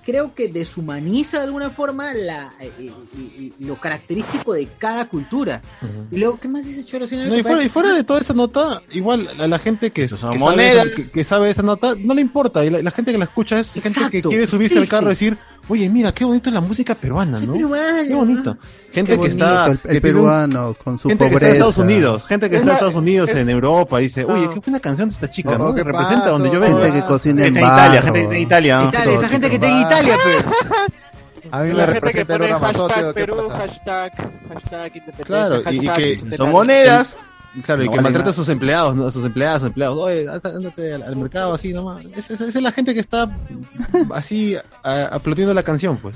creo 0.05 0.33
que 0.33 0.47
deshumaniza 0.47 1.39
de 1.39 1.43
alguna 1.43 1.71
forma 1.71 2.13
la, 2.13 2.53
eh, 2.61 2.71
eh, 2.79 3.51
lo 3.59 3.75
característico 3.75 4.53
de 4.53 4.67
cada 4.77 5.09
cultura. 5.09 5.61
Y 6.09 6.17
luego, 6.17 6.39
¿qué 6.39 6.47
más 6.47 6.65
dice 6.65 6.85
Cholo? 6.85 7.05
Si 7.05 7.17
no 7.17 7.25
y, 7.25 7.43
fuera, 7.43 7.63
y 7.63 7.67
fuera 7.67 7.91
de 7.91 8.05
toda 8.05 8.21
esa 8.21 8.33
nota, 8.33 8.81
igual 8.91 9.27
a 9.27 9.45
la 9.45 9.59
gente 9.59 9.91
que, 9.91 10.03
que, 10.03 10.07
sabe 10.07 10.93
que, 10.95 11.11
que 11.11 11.23
sabe 11.25 11.49
esa 11.49 11.63
nota, 11.63 11.95
no 11.97 12.13
le 12.13 12.21
importa. 12.21 12.63
Y 12.63 12.69
la, 12.69 12.81
la 12.81 12.91
gente 12.91 13.11
que 13.11 13.17
la 13.17 13.25
escucha 13.25 13.59
es 13.59 13.71
gente 13.71 13.99
que 14.09 14.21
quiere 14.21 14.47
subirse 14.47 14.79
al 14.79 14.87
carro 14.87 15.07
y 15.07 15.09
decir, 15.09 15.37
oye, 15.69 15.87
mira, 15.89 16.11
qué 16.11 16.25
bonito 16.25 16.49
es 16.49 16.53
la 16.53 16.61
música 16.61 16.95
peruana, 16.95 17.39
¿no? 17.39 17.53
peruana, 17.53 18.03
Qué 18.07 18.13
bonito. 18.15 18.57
Gente 18.91 19.11
Qué 19.11 19.17
que 19.21 19.27
bonito, 19.29 19.45
está... 19.45 19.65
el, 19.67 19.71
el 19.83 19.91
que 19.91 20.01
peruano 20.01 20.73
con 20.83 20.97
su 20.97 21.07
gente 21.09 21.25
que 21.25 21.31
pobreza. 21.31 21.51
está 21.53 21.63
en 21.65 21.69
Estados 21.69 21.77
Unidos, 21.77 22.25
gente 22.25 22.49
que 22.49 22.55
Es 22.55 22.61
está 22.61 22.71
en 22.71 22.75
Estados 22.75 22.95
Unidos, 22.95 23.29
es- 23.29 23.35
en 23.37 23.49
Europa, 23.49 23.97
dice, 23.99 24.25
oye, 24.25 24.45
No. 24.45 24.49
qué 24.51 24.59
buena 24.59 24.79
canción 24.79 25.09
de 25.09 25.13
esta 25.13 25.29
chica, 25.29 25.51
Oh, 25.51 25.57
¿no? 25.59 25.73
¿qué 25.75 25.83
Representa 25.83 26.21
pasó? 26.23 26.31
donde 26.33 26.51
yo 26.51 26.59
vengo. 26.59 26.81
Gente 26.81 26.99
que 27.01 27.05
cocina 27.07 27.45
en 27.45 27.55
Italia, 27.57 28.01
gente 28.01 28.19
en 28.19 28.35
Italia. 28.37 28.83
Italia, 28.89 29.13
esa 29.15 29.29
gente 29.29 29.47
que 29.49 29.55
está 29.55 29.67
en 29.69 29.77
Italia, 29.87 30.15
pues. 30.23 30.45
A 31.51 31.61
mí 31.63 31.69
me 31.69 31.73
La 31.75 31.87
gente 31.87 31.93
que 32.11 32.23
representa 32.23 32.33
el 32.35 32.39
pone 32.39 32.53
hashtag 32.53 33.05
¿o 33.05 33.13
qué 33.13 33.13
Perú, 33.13 33.35
hashtag, 33.49 34.11
hashtag 34.49 34.97
independencia, 34.97 35.25
Claro, 35.25 35.61
y- 35.71 35.87
que. 36.29 36.35
Son 36.37 36.51
monedas. 36.51 37.15
Claro, 37.65 37.81
y 37.83 37.85
No 37.85 37.91
que 37.91 37.97
vale 37.97 38.03
maltrata 38.03 38.19
nada. 38.19 38.31
a 38.31 38.33
sus 38.33 38.49
empleados, 38.49 38.95
¿no? 38.95 39.07
a 39.07 39.11
sus 39.11 39.25
empleadas, 39.25 39.63
empleados. 39.63 39.97
Oye, 39.99 40.27
ándate 40.29 40.93
al, 40.93 41.03
al 41.03 41.15
mercado 41.15 41.53
así 41.53 41.73
nomás. 41.73 42.05
Esa 42.15 42.33
esa 42.35 42.45
es 42.45 42.55
la 42.55 42.71
gente 42.71 42.93
que 42.93 42.99
está 42.99 43.29
así 44.13 44.55
aplaudiendo 44.83 45.53
la 45.53 45.63
canción, 45.63 45.97
pues. 45.97 46.15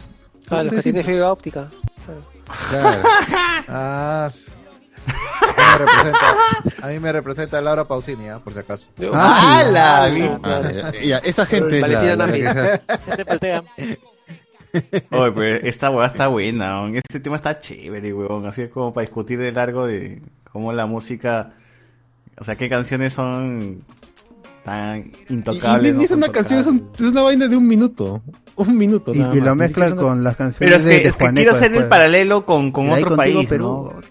Ah, 0.49 0.61
los 0.63 0.71
que 0.73 0.81
Sí, 0.81 0.89
sí. 0.89 0.93
tienen 0.93 1.05
fibra 1.05 1.31
óptica. 1.31 1.67
Claro. 2.69 3.01
Ah, 3.67 4.25
s- 4.29 4.51
a 5.07 5.11
mí 5.11 5.63
me 5.71 5.77
representa, 5.77 6.27
a 6.81 6.87
mí 6.87 6.99
me 6.99 7.11
representa 7.11 7.61
Laura 7.61 7.85
Pausini, 7.87 8.27
¿ah? 8.29 8.39
por 8.43 8.53
si 8.53 8.59
acaso. 8.59 8.87
¡Ah, 9.13 9.59
¡Hala! 9.59 10.03
Ah, 10.43 10.91
ya, 11.03 11.17
esa 11.19 11.45
gente 11.45 11.75
es 11.79 11.81
la, 11.81 11.87
Valentina 11.87 12.15
la 12.15 12.27
Nami. 12.27 12.39
que- 13.07 13.15
Te 13.15 13.25
paltea. 13.25 13.63
Oye, 15.11 15.32
pues 15.32 15.61
esta 15.66 15.90
weá 15.92 16.08
está 16.08 16.27
buena, 16.27 16.82
weón. 16.82 16.95
este 16.95 17.19
tema 17.19 17.35
está 17.35 17.60
chévere, 17.60 18.14
weón. 18.14 18.45
Así 18.45 18.64
es 18.64 18.69
como 18.72 18.93
para 18.93 19.03
discutir 19.06 19.40
de 19.40 19.52
largo 19.52 19.85
de 19.88 20.22
cómo 20.52 20.74
la 20.74 20.85
música, 20.85 21.53
o 22.40 22.43
sea, 22.43 22.56
qué 22.56 22.69
canciones 22.69 23.14
son 23.14 23.84
tan 24.64 25.11
Y, 25.30 25.34
intocables. 25.34 25.90
y 25.90 25.93
ni 25.93 25.98
no 26.00 26.03
es 26.06 26.11
una 26.11 26.30
canción, 26.30 26.60
es, 26.61 26.68
un- 26.68 26.90
es 26.95 27.02
una 27.02 27.22
vaina 27.22 27.48
de 27.48 27.56
un 27.58 27.68
minuto. 27.68 28.22
Un 28.56 28.77
minuto. 28.77 29.14
Y, 29.14 29.19
nada 29.19 29.35
y 29.35 29.40
lo 29.42 29.52
Ni 29.52 29.58
mezcla 29.58 29.85
siquiera 29.85 29.88
es 29.88 29.92
una- 29.93 30.02
con 30.02 30.24
las 30.24 30.35
Pero 30.35 30.45
canciones 30.50 30.76
es 30.80 30.85
de, 30.85 30.92
que, 30.92 31.03
de 31.03 31.10
es 31.10 31.16
que 31.18 31.30
quiero 31.34 31.52
hacer 31.52 31.66
el 31.66 31.72
después. 31.74 31.90
paralelo 31.90 32.45
con, 32.45 32.72
con 32.72 32.85
Y 32.85 32.90
de 32.90 32.93
otro 33.03 33.16
país, 33.16 33.48
Perú. 33.50 33.92
¿no? 33.93 34.02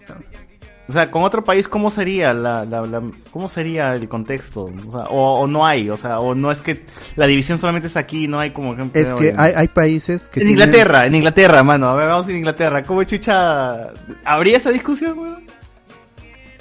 O 0.85 0.91
sea, 0.91 1.09
con 1.11 1.23
otro 1.23 1.45
país, 1.45 1.69
¿cómo 1.69 1.89
sería 1.89 2.33
la, 2.33 2.65
la, 2.65 2.81
la- 2.81 3.01
cómo 3.31 3.47
sería 3.47 3.95
el 3.95 4.09
contexto? 4.09 4.65
O, 4.87 4.91
sea, 4.91 5.05
o, 5.07 5.39
o 5.39 5.47
no 5.47 5.65
hay, 5.65 5.89
o 5.89 5.95
sea, 5.95 6.19
o 6.19 6.35
no 6.35 6.51
es 6.51 6.59
que 6.61 6.85
la 7.15 7.25
división 7.25 7.57
solamente 7.57 7.87
es 7.87 7.95
aquí, 7.95 8.27
no 8.27 8.37
hay 8.39 8.51
como 8.51 8.73
ejemplo. 8.73 8.99
Es 9.01 9.13
que 9.13 9.33
hay, 9.37 9.53
hay 9.55 9.67
países 9.69 10.23
que 10.27 10.41
en 10.41 10.47
tienen- 10.47 10.51
Inglaterra, 10.51 11.05
en 11.05 11.15
Inglaterra, 11.15 11.63
mano, 11.63 11.87
a 11.89 11.95
ver, 11.95 12.07
vamos 12.09 12.27
en 12.27 12.35
Inglaterra, 12.35 12.83
¿cómo 12.83 13.01
chucha 13.03 13.91
habría 14.25 14.57
esa 14.57 14.71
discusión, 14.71 15.17
weón? 15.17 15.43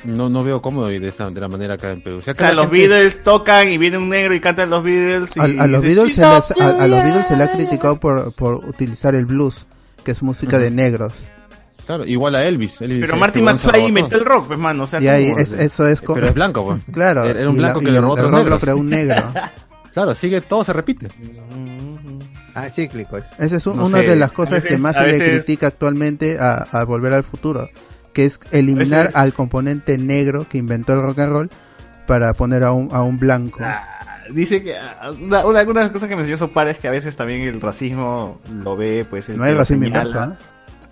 No, 0.04 0.28
no 0.28 0.42
veo 0.42 0.60
cómodo 0.62 0.88
de, 0.88 1.08
esa, 1.08 1.30
de 1.30 1.40
la 1.40 1.46
manera 1.48 1.74
acá 1.74 1.92
en 1.92 2.00
Perú. 2.02 2.18
O 2.18 2.22
sea, 2.22 2.34
O 2.36 2.42
los 2.54 2.66
gente- 2.66 2.88
Beatles 2.88 3.22
tocan 3.22 3.68
y 3.68 3.78
viene 3.78 3.98
un 3.98 4.08
negro 4.08 4.34
y 4.34 4.40
cantan 4.40 4.68
los 4.70 4.82
Beatles. 4.82 5.36
Y 5.36 5.40
a, 5.40 5.44
a 5.44 5.66
los 5.68 5.82
dice, 5.82 5.94
Beatles 5.94 6.14
se 6.14 6.20
"She's 6.22 6.56
les, 6.58 6.60
a, 6.60 6.82
a 6.84 6.88
los 6.88 7.02
Beatles 7.04 7.26
se 7.28 7.36
le 7.36 7.44
ha 7.44 7.52
criticado 7.52 8.00
por, 8.00 8.32
por 8.34 8.54
utilizar 8.66 9.14
el 9.14 9.26
blues, 9.26 9.66
que 10.04 10.10
es 10.10 10.20
música 10.22 10.58
de 10.58 10.70
negros. 10.72 11.12
Claro, 11.86 12.06
igual 12.06 12.34
a 12.36 12.44
Elvis. 12.44 12.80
Elvis 12.80 13.00
Pero 13.08 13.14
se 13.32 13.40
McFly 13.42 13.86
inventó 13.86 14.16
el 14.16 14.24
rock, 14.24 14.46
pues, 14.48 14.58
mano, 14.58 14.84
o 14.84 14.86
sea, 14.86 15.00
y 15.02 15.08
ahí 15.08 15.24
¿cómo? 15.26 15.38
es- 15.38 15.52
eso 15.54 15.86
es 15.88 16.00
co- 16.00 16.14
Pero 16.14 16.28
es 16.28 16.34
blanco, 16.34 16.64
pues. 16.64 16.82
Claro, 16.92 17.24
Era 17.24 17.48
un 17.50 17.56
la- 17.56 17.68
blanco 17.72 17.80
que 17.80 17.90
le 17.90 18.00
robó 18.00 18.16
el 18.16 18.28
rock 18.30 18.46
lo 18.48 18.58
creó 18.58 18.76
un 18.76 18.88
negro. 18.90 19.16
Claro, 19.92 20.14
sigue, 20.14 20.40
todo 20.40 20.64
se 20.64 20.72
repite. 20.72 21.08
Ah, 22.54 22.68
cíclico. 22.70 23.18
es. 23.18 23.24
Esa 23.38 23.56
es 23.56 23.66
un- 23.66 23.76
No 23.76 23.86
una 23.86 23.98
sé, 23.98 24.06
de 24.08 24.16
las 24.16 24.32
cosas 24.32 24.54
veces- 24.62 24.70
que 24.70 24.78
más 24.78 24.96
se 24.96 25.06
le 25.06 25.18
critica 25.18 25.66
actualmente 25.66 26.38
a, 26.40 26.66
a 26.70 26.84
Volver 26.84 27.12
al 27.12 27.24
Futuro, 27.24 27.68
que 28.12 28.24
es 28.26 28.40
eliminar 28.52 29.06
veces- 29.06 29.16
al 29.16 29.32
componente 29.34 29.98
negro 29.98 30.46
que 30.48 30.58
inventó 30.58 30.94
el 30.94 31.02
rock 31.02 31.18
and 31.20 31.32
roll 31.32 31.50
para 32.06 32.32
poner 32.34 32.64
a 32.64 32.72
un, 32.72 32.88
a 32.94 33.02
un 33.02 33.18
blanco. 33.18 33.60
Dice 34.30 34.62
que 34.62 34.76
ah, 34.78 35.10
una, 35.20 35.44
una, 35.44 35.62
una 35.62 35.80
de 35.80 35.84
las 35.86 35.90
cosas 35.90 36.08
que 36.08 36.14
me 36.16 36.22
enseñó 36.22 36.38
su 36.38 36.50
padre 36.52 36.70
es 36.72 36.78
que 36.78 36.88
a 36.88 36.90
veces 36.90 37.16
también 37.16 37.42
el 37.42 37.60
racismo 37.60 38.40
lo 38.62 38.76
ve, 38.76 39.04
pues 39.08 39.28
el 39.28 39.36
No 39.36 39.44
hay 39.44 39.52
racismo 39.52 39.84
inverso, 39.84 40.22
¿eh? 40.24 40.28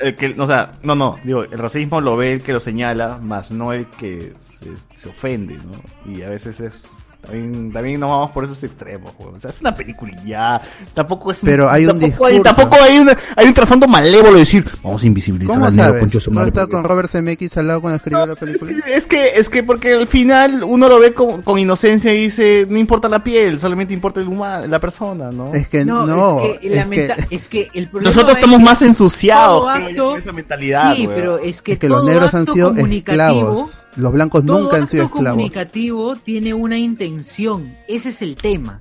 El 0.01 0.17
que, 0.17 0.35
o 0.39 0.47
sea, 0.47 0.73
no, 0.83 0.95
no, 0.95 1.17
digo, 1.25 1.45
el 1.45 1.59
racismo 1.59 2.01
lo 2.01 2.17
ve 2.17 2.33
el 2.35 2.43
que 2.43 2.55
lo 2.55 2.61
señala, 2.61 3.19
más 3.19 3.53
no 3.53 3.73
el 3.73 3.87
que 3.87 4.33
se, 4.39 4.75
se 4.97 5.09
ofende, 5.11 5.59
¿no? 5.59 6.11
Y 6.11 6.23
a 6.23 6.31
veces 6.31 6.61
es, 6.61 6.83
también, 7.21 7.73
también 7.73 8.01
nos 8.01 8.11
vamos 8.11 8.31
por 8.31 8.45
esos 8.45 8.63
extremos, 8.65 9.13
weón. 9.19 9.35
O 9.37 9.41
sea, 9.41 9.51
es 9.51 9.61
una 9.61 9.77
ya, 10.25 10.61
tampoco 10.95 11.31
es 11.31 11.41
Pero 11.45 11.69
hay 11.69 11.87
un 11.87 11.99
tampoco 12.01 12.27
hay, 12.27 12.41
tampoco 12.41 12.77
hay, 12.83 12.99
una- 12.99 13.17
hay 13.37 13.47
un 13.47 13.55
trasfondo 13.55 13.87
malévolo 13.87 14.33
de 14.35 14.39
decir, 14.41 14.67
vamos 14.83 15.03
a 15.03 15.07
invisibilizar 15.07 15.55
¿Cómo 15.55 15.67
al 15.67 15.77
negro, 15.77 16.07
de 16.07 16.21
su 16.21 16.31
¿No 16.31 16.37
madre, 16.37 16.49
está 16.49 16.63
porque- 16.63 16.73
con 16.73 16.85
Robert 16.85 17.11
Zemeckis 17.11 17.57
al 17.57 17.67
lado 17.67 17.81
cuando 17.83 17.97
escribió 17.97 18.27
la 18.27 18.35
película? 18.37 18.73
Es 18.89 19.07
que, 19.07 19.25
es 19.37 19.49
que 19.51 19.63
porque 19.63 19.95
al 19.95 20.07
final 20.07 20.63
uno 20.65 20.89
lo 20.89 20.99
ve 20.99 21.13
con, 21.13 21.43
con 21.43 21.59
inocencia 21.59 22.13
y 22.15 22.23
dice, 22.25 22.67
no 22.69 22.79
importa 22.79 23.09
la 23.09 23.23
piel, 23.23 23.61
solamente 23.61 23.93
importa 23.93 24.21
el 24.21 24.29
humano, 24.29 24.67
la 24.67 24.79
persona, 24.79 25.31
¿no? 25.31 25.53
Es 25.53 25.69
que 25.69 25.85
No, 25.85 26.07
no, 26.07 26.41
es, 26.41 26.59
que 26.59 26.69
es 26.69 26.77
lamenta- 26.77 27.17
que- 27.29 27.37
es 27.37 27.49
que 27.49 27.69
el 27.75 27.89
problema 27.89 28.11
Nosotros 28.11 28.33
es 28.39 28.45
estamos 28.45 28.61
más 28.61 28.83
ensuciados 28.83 29.69
acto- 29.69 30.11
con 30.13 30.19
esa 30.19 30.33
mentalidad. 30.33 30.95
Sí, 30.97 31.07
pero 31.07 31.39
es 31.39 31.61
que, 31.63 31.73
es 31.73 31.79
que 31.79 31.89
los 31.89 32.05
negros 32.05 32.33
han 32.35 32.47
sido 32.47 32.75
comunicativo- 32.75 33.11
esclavos. 33.13 33.77
Los 33.97 34.13
blancos 34.13 34.45
todo 34.47 34.61
nunca 34.61 34.77
han 34.77 34.83
acto 34.85 34.91
sido 34.93 35.05
esclavos. 35.05 35.31
comunicativo 35.31 36.17
tiene 36.17 36.55
una 36.55 36.79
intención. 36.79 37.75
Ese 37.89 38.11
es 38.11 38.23
el 38.23 38.37
tema. 38.37 38.81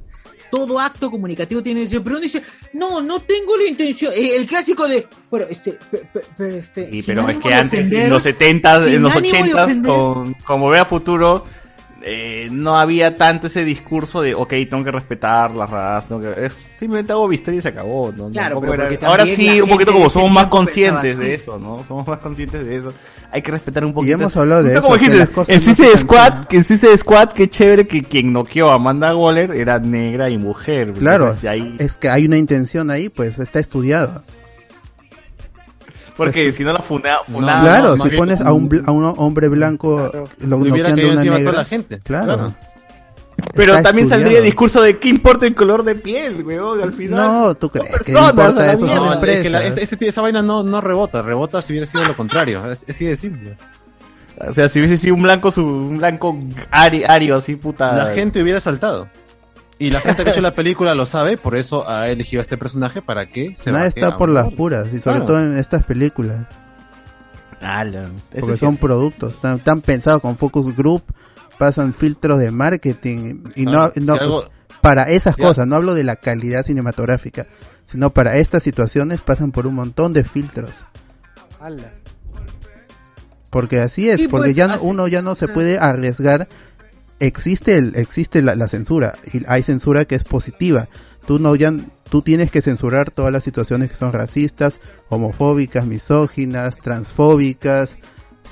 Todo 0.51 0.79
acto 0.79 1.11
comunicativo 1.11 1.61
tiene 1.61 1.81
intención. 1.81 2.03
Pero 2.03 2.15
uno 2.15 2.23
dice, 2.23 2.41
no, 2.73 3.01
no 3.01 3.19
tengo 3.19 3.55
la 3.57 3.67
intención. 3.67 4.11
Eh, 4.15 4.35
El 4.35 4.45
clásico 4.47 4.87
de, 4.87 5.07
bueno, 5.29 5.45
este, 5.49 5.73
pe- 5.73 6.05
pe- 6.11 6.23
pe- 6.37 6.57
este, 6.59 6.89
Sí, 6.91 7.03
pero 7.05 7.27
es 7.29 7.37
que 7.37 7.53
antes, 7.53 7.79
ofender, 7.81 8.03
en 8.05 8.09
los 8.09 8.25
70s, 8.25 8.83
sin 8.85 8.93
en 8.95 9.01
los 9.03 9.15
ánimo 9.15 9.33
de 9.45 9.53
80s, 9.53 9.63
ofender. 9.63 9.91
con, 9.91 10.33
como 10.45 10.69
ve 10.69 10.79
a 10.79 10.85
futuro, 10.85 11.45
eh, 12.03 12.47
no 12.51 12.77
había 12.77 13.15
tanto 13.15 13.47
ese 13.47 13.63
discurso 13.65 14.21
de, 14.21 14.33
ok, 14.35 14.49
tengo 14.69 14.83
que 14.83 14.91
respetar 14.91 15.51
las 15.51 15.69
razas, 15.69 16.07
tengo 16.07 16.21
que- 16.21 16.45
es 16.45 16.53
simplemente 16.77 17.11
hago 17.11 17.31
historia 17.33 17.57
y 17.59 17.61
se 17.61 17.69
acabó, 17.69 18.11
¿no? 18.15 18.29
Claro, 18.29 18.59
pero 18.61 18.73
era- 18.73 19.07
ahora 19.07 19.25
sí, 19.35 19.61
un 19.61 19.69
poquito 19.69 19.91
como 19.93 20.09
somos 20.09 20.31
más 20.31 20.47
conscientes 20.47 21.17
de 21.17 21.33
eso, 21.35 21.59
¿no? 21.59 21.83
Somos 21.83 22.07
más 22.07 22.19
conscientes 22.19 22.65
de 22.65 22.75
eso. 22.77 22.93
Hay 23.31 23.41
que 23.41 23.51
respetar 23.51 23.85
un 23.85 23.93
poquito. 23.93 24.13
hemos 24.15 24.35
hablado 24.37 24.63
de 24.63 24.71
eso, 24.71 24.81
como 24.81 24.97
dijiste, 24.97 25.17
en 25.53 25.59
no 25.61 25.97
Squad, 25.97 26.45
que 26.47 26.57
en 26.57 26.63
Suicide 26.63 26.97
Squad, 26.97 27.29
qué 27.33 27.47
chévere 27.49 27.87
que 27.87 28.03
quien 28.03 28.33
noqueó 28.33 28.69
a 28.69 28.75
Amanda 28.75 29.15
Waller 29.15 29.51
era 29.51 29.79
negra 29.79 30.29
y 30.29 30.37
mujer. 30.37 30.93
Claro, 30.93 31.35
ahí- 31.47 31.75
es 31.79 31.97
que 31.97 32.09
hay 32.09 32.25
una 32.25 32.37
intención 32.37 32.89
ahí, 32.91 33.09
pues 33.09 33.37
está 33.39 33.59
estudiado. 33.59 34.23
Porque 36.25 36.51
si 36.51 36.63
no 36.63 36.73
la 36.73 36.79
funa, 36.81 37.17
No, 37.27 37.33
funaba- 37.39 37.61
claro, 37.61 37.97
si 37.97 38.09
pones 38.17 38.39
a 38.41 38.51
un, 38.53 38.83
a 38.85 38.91
un 38.91 39.13
hombre 39.17 39.47
blanco 39.47 40.11
lo 40.39 40.57
noqueando 40.57 41.11
una 41.13 41.23
negra, 41.23 41.51
la 41.53 41.65
gente. 41.65 41.99
Claro. 41.99 42.25
Claro. 42.35 42.55
Pero 43.53 43.71
Está 43.73 43.83
también 43.83 44.05
saldría 44.07 44.39
el 44.39 44.43
discurso 44.43 44.81
de 44.81 44.99
qué 44.99 45.07
importa 45.07 45.47
el 45.47 45.55
color 45.55 45.83
de 45.83 45.95
piel, 45.95 46.43
weón, 46.45 46.81
al 46.83 46.91
final. 46.91 47.19
No, 47.25 47.55
tú 47.55 47.69
crees 47.69 47.89
que 47.89 48.11
personas, 48.11 48.29
importa 48.31 48.73
eso. 48.73 48.85
No, 48.85 49.13
es 49.13 49.41
que 49.41 49.49
la- 49.49 49.59
empresas. 49.59 49.77
ese- 49.83 49.95
ese- 49.95 50.07
esa 50.09 50.21
vaina 50.21 50.41
no, 50.41 50.63
no 50.63 50.81
rebota, 50.81 51.21
rebota 51.21 51.61
si 51.61 51.71
hubiera 51.71 51.87
sido 51.87 52.03
lo 52.03 52.17
contrario. 52.17 52.69
Es, 52.69 52.83
así 52.89 53.05
de 53.05 53.15
simple. 53.15 53.55
O 54.45 54.51
sea, 54.53 54.67
si 54.67 54.79
hubiese 54.79 54.97
sido 54.97 55.15
un 55.15 55.21
blanco, 55.21 55.51
su, 55.51 55.65
un 55.65 55.97
blanco 55.99 56.37
ari- 56.71 57.05
ario, 57.07 57.37
así, 57.37 57.55
puta. 57.55 57.95
La 57.95 58.13
gente 58.13 58.43
hubiera 58.43 58.59
saltado. 58.59 59.07
Y 59.79 59.91
la 59.91 60.01
gente 60.01 60.23
que 60.23 60.29
ha 60.29 60.33
hecho 60.33 60.41
la 60.41 60.53
película 60.53 60.93
lo 60.93 61.05
sabe, 61.05 61.37
por 61.37 61.55
eso 61.55 61.87
ha 61.89 62.09
elegido 62.09 62.41
a 62.41 62.43
este 62.43 62.57
personaje 62.57 63.01
para 63.01 63.27
que 63.27 63.55
se 63.55 63.71
Nada 63.71 63.87
está 63.87 64.15
por 64.17 64.27
las 64.29 64.51
puras, 64.53 64.87
y 64.87 64.99
sobre 64.99 65.19
Claro. 65.19 65.25
todo 65.25 65.41
en 65.43 65.57
estas 65.57 65.85
películas. 65.85 66.45
Ala, 67.61 68.11
eso 68.31 68.41
Porque 68.41 68.57
son 68.57 68.75
productos, 68.77 69.35
están, 69.35 69.57
están 69.57 69.81
pensados 69.81 70.21
con 70.21 70.37
focus 70.37 70.75
group, 70.75 71.03
pasan 71.57 71.93
filtros 71.93 72.39
de 72.39 72.51
marketing 72.51 73.43
y 73.55 73.65
no, 73.65 73.91
no 73.95 74.13
si 74.15 74.19
algo- 74.19 74.49
para 74.81 75.03
esas 75.09 75.35
si 75.35 75.41
cosas, 75.41 75.65
no 75.67 75.75
hablo 75.77 75.93
de 75.93 76.03
la 76.03 76.15
calidad 76.17 76.63
cinematográfica, 76.63 77.45
sino 77.85 78.09
para 78.11 78.33
estas 78.35 78.63
situaciones 78.63 79.21
pasan 79.21 79.51
por 79.51 79.65
un 79.67 79.75
montón 79.75 80.11
de 80.13 80.23
filtros. 80.23 80.71
Porque 83.49 83.79
así 83.79 84.09
es, 84.09 84.17
Sí, 84.17 84.27
porque 84.27 84.47
pues, 84.49 84.55
ya 84.55 84.67
no- 84.67 84.81
uno 84.81 85.07
ya 85.07 85.21
no 85.21 85.35
se 85.35 85.47
puede 85.47 85.79
arriesgar. 85.79 86.47
Existe 87.19 87.75
el, 87.75 87.95
existe 87.95 88.41
la, 88.41 88.55
la 88.55 88.67
censura 88.67 89.15
y 89.33 89.43
hay 89.47 89.61
censura 89.63 90.05
que 90.05 90.15
es 90.15 90.23
positiva. 90.23 90.87
Tú 91.27 91.37
no 91.39 91.55
ya, 91.55 91.71
tú 92.09 92.21
tienes 92.21 92.49
que 92.49 92.61
censurar 92.61 93.11
todas 93.11 93.31
las 93.31 93.43
situaciones 93.43 93.89
que 93.89 93.95
son 93.97 94.13
racistas, 94.13 94.75
homofóbicas, 95.09 95.85
misóginas, 95.85 96.77
transfóbicas, 96.77 97.89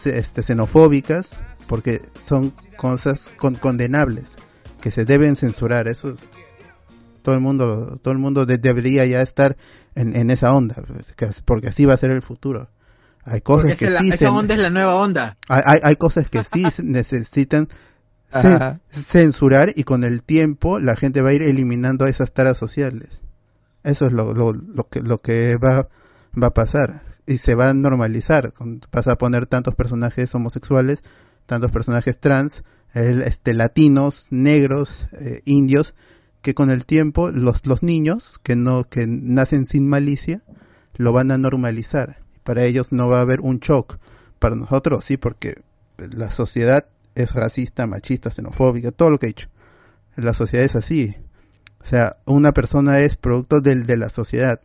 este, 0.06 0.44
xenofóbicas, 0.44 1.38
porque 1.68 2.02
son 2.18 2.54
cosas 2.78 3.30
con- 3.38 3.56
condenables 3.56 4.36
que 4.82 4.92
se 4.92 5.06
deben 5.06 5.36
censurar. 5.36 5.88
Eso 5.88 6.16
todo 7.22 7.36
el 7.36 7.42
mundo, 7.42 8.00
todo 8.02 8.12
el 8.14 8.20
mundo 8.20 8.46
de- 8.46 8.58
debería 8.58 9.06
ya 9.06 9.22
estar 9.22 9.58
en, 9.96 10.16
en 10.16 10.30
esa 10.30 10.54
onda, 10.54 10.76
pues, 10.88 11.14
que- 11.16 11.30
porque 11.46 11.68
así 11.70 11.86
va 11.86 11.94
a 11.94 11.98
ser 11.98 12.12
el 12.12 12.22
futuro. 12.22 12.70
Hay 13.24 13.42
cosas 13.42 13.64
Porque 13.64 13.78
que 13.78 13.86
esa, 13.86 13.98
sí 14.00 14.10
la- 14.10 14.18
se- 14.18 14.24
esa 14.26 14.32
onda 14.34 14.54
es 14.54 14.60
la 14.62 14.70
nueva 14.70 14.96
onda. 14.96 15.38
hay, 15.50 15.62
hay, 15.66 15.80
hay 15.84 15.96
cosas 15.96 16.30
que 16.30 16.44
sí 16.44 16.64
necesitan 16.84 17.68
ce- 17.68 17.76
Ajá. 18.32 18.82
censurar 18.90 19.72
y 19.76 19.84
con 19.84 20.04
el 20.04 20.22
tiempo 20.22 20.80
la 20.80 20.96
gente 20.96 21.22
va 21.22 21.30
a 21.30 21.34
ir 21.34 21.44
eliminando 21.44 22.06
esas 22.08 22.34
taras 22.34 22.58
sociales. 22.58 23.22
Eso 23.84 24.08
es 24.08 24.12
lo, 24.12 24.34
lo, 24.34 24.54
lo 24.54 24.88
que, 24.90 25.00
lo 25.02 25.22
que 25.22 25.58
va, 25.58 25.88
va 26.42 26.48
a 26.48 26.54
pasar. 26.54 27.04
Y 27.26 27.38
se 27.38 27.56
va 27.56 27.70
a 27.70 27.74
normalizar. 27.74 28.54
Vas 28.92 29.08
a 29.08 29.16
poner 29.18 29.46
tantos 29.46 29.76
personajes 29.76 30.34
homosexuales, 30.36 31.00
tantos 31.46 31.72
personajes 31.72 32.20
trans, 32.20 32.64
el- 32.94 33.22
este, 33.22 33.54
latinos, 33.54 34.28
negros, 34.30 35.08
eh, 35.14 35.42
indios, 35.46 35.94
que 36.42 36.54
con 36.54 36.70
el 36.70 36.86
tiempo 36.86 37.30
los, 37.32 37.66
los 37.66 37.82
niños 37.84 38.40
que 38.44 38.56
no 38.56 38.84
que 38.86 39.06
nacen 39.08 39.66
sin 39.66 39.88
malicia 39.88 40.42
lo 40.96 41.12
van 41.14 41.32
a 41.32 41.38
normalizar. 41.38 42.24
Para 42.44 42.64
ellos 42.64 42.92
no 42.92 43.08
va 43.10 43.20
a 43.20 43.22
haber 43.22 43.42
un 43.42 43.60
shock. 43.60 43.98
Para 44.40 44.56
nosotros 44.56 45.04
sí, 45.06 45.18
porque 45.18 45.62
la 45.98 46.32
sociedad 46.32 46.88
es 47.18 47.34
racista, 47.34 47.88
machista, 47.88 48.32
xenofóbica, 48.32 48.92
todo 48.92 49.10
lo 49.10 49.20
que 49.20 49.28
he 49.28 49.30
dicho. 49.30 49.50
La 50.16 50.34
sociedad 50.34 50.66
es 50.66 50.76
así. 50.76 51.16
O 51.80 51.86
sea, 51.86 52.18
una 52.26 52.52
persona 52.54 53.00
es 53.00 53.16
producto 53.18 53.62
del, 53.62 53.86
de 53.86 53.98
la 53.98 54.10
sociedad. 54.10 54.60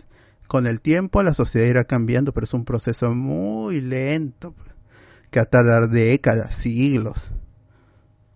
Con 0.49 0.67
el 0.67 0.81
tiempo 0.81 1.23
la 1.23 1.35
sociedad 1.35 1.67
irá 1.67 1.85
cambiando, 1.85 2.33
pero 2.33 2.45
es 2.45 2.55
un 2.55 2.65
proceso 2.65 3.15
muy 3.15 3.81
lento, 3.81 4.53
pues, 4.53 4.69
que 5.31 5.41
va 5.41 5.45
a 5.45 5.51
tardar 5.51 5.89
décadas, 5.89 6.55
siglos. 6.55 7.31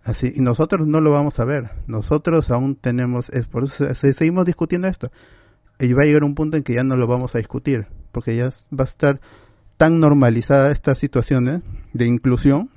Así, 0.05 0.33
y 0.37 0.41
nosotros 0.41 0.87
no 0.87 1.01
lo 1.01 1.11
vamos 1.11 1.41
a 1.41 1.45
ver. 1.45 1.71
Nosotros 1.89 2.51
aún 2.51 2.77
tenemos, 2.77 3.29
es 3.31 3.49
por 3.49 3.65
eso 3.65 3.85
se- 3.85 3.95
se- 3.95 4.15
seguimos 4.15 4.45
discutiendo 4.47 4.89
esto. 4.89 5.11
Y 5.81 5.93
va 5.93 6.03
a 6.03 6.05
llegar 6.07 6.25
un 6.25 6.35
punto 6.35 6.57
en 6.57 6.63
que 6.63 6.75
ya 6.75 6.85
no 6.85 6.97
lo 6.97 7.07
vamos 7.07 7.35
a 7.35 7.39
discutir, 7.39 7.87
porque 8.13 8.37
ya 8.37 8.51
va 8.73 8.85
a 8.85 8.89
estar 8.89 9.21
tan 9.77 10.01
normalizada 10.01 10.71
estas 10.73 10.99
situaciones 10.99 11.61
de 11.93 12.07
inclusión 12.07 12.71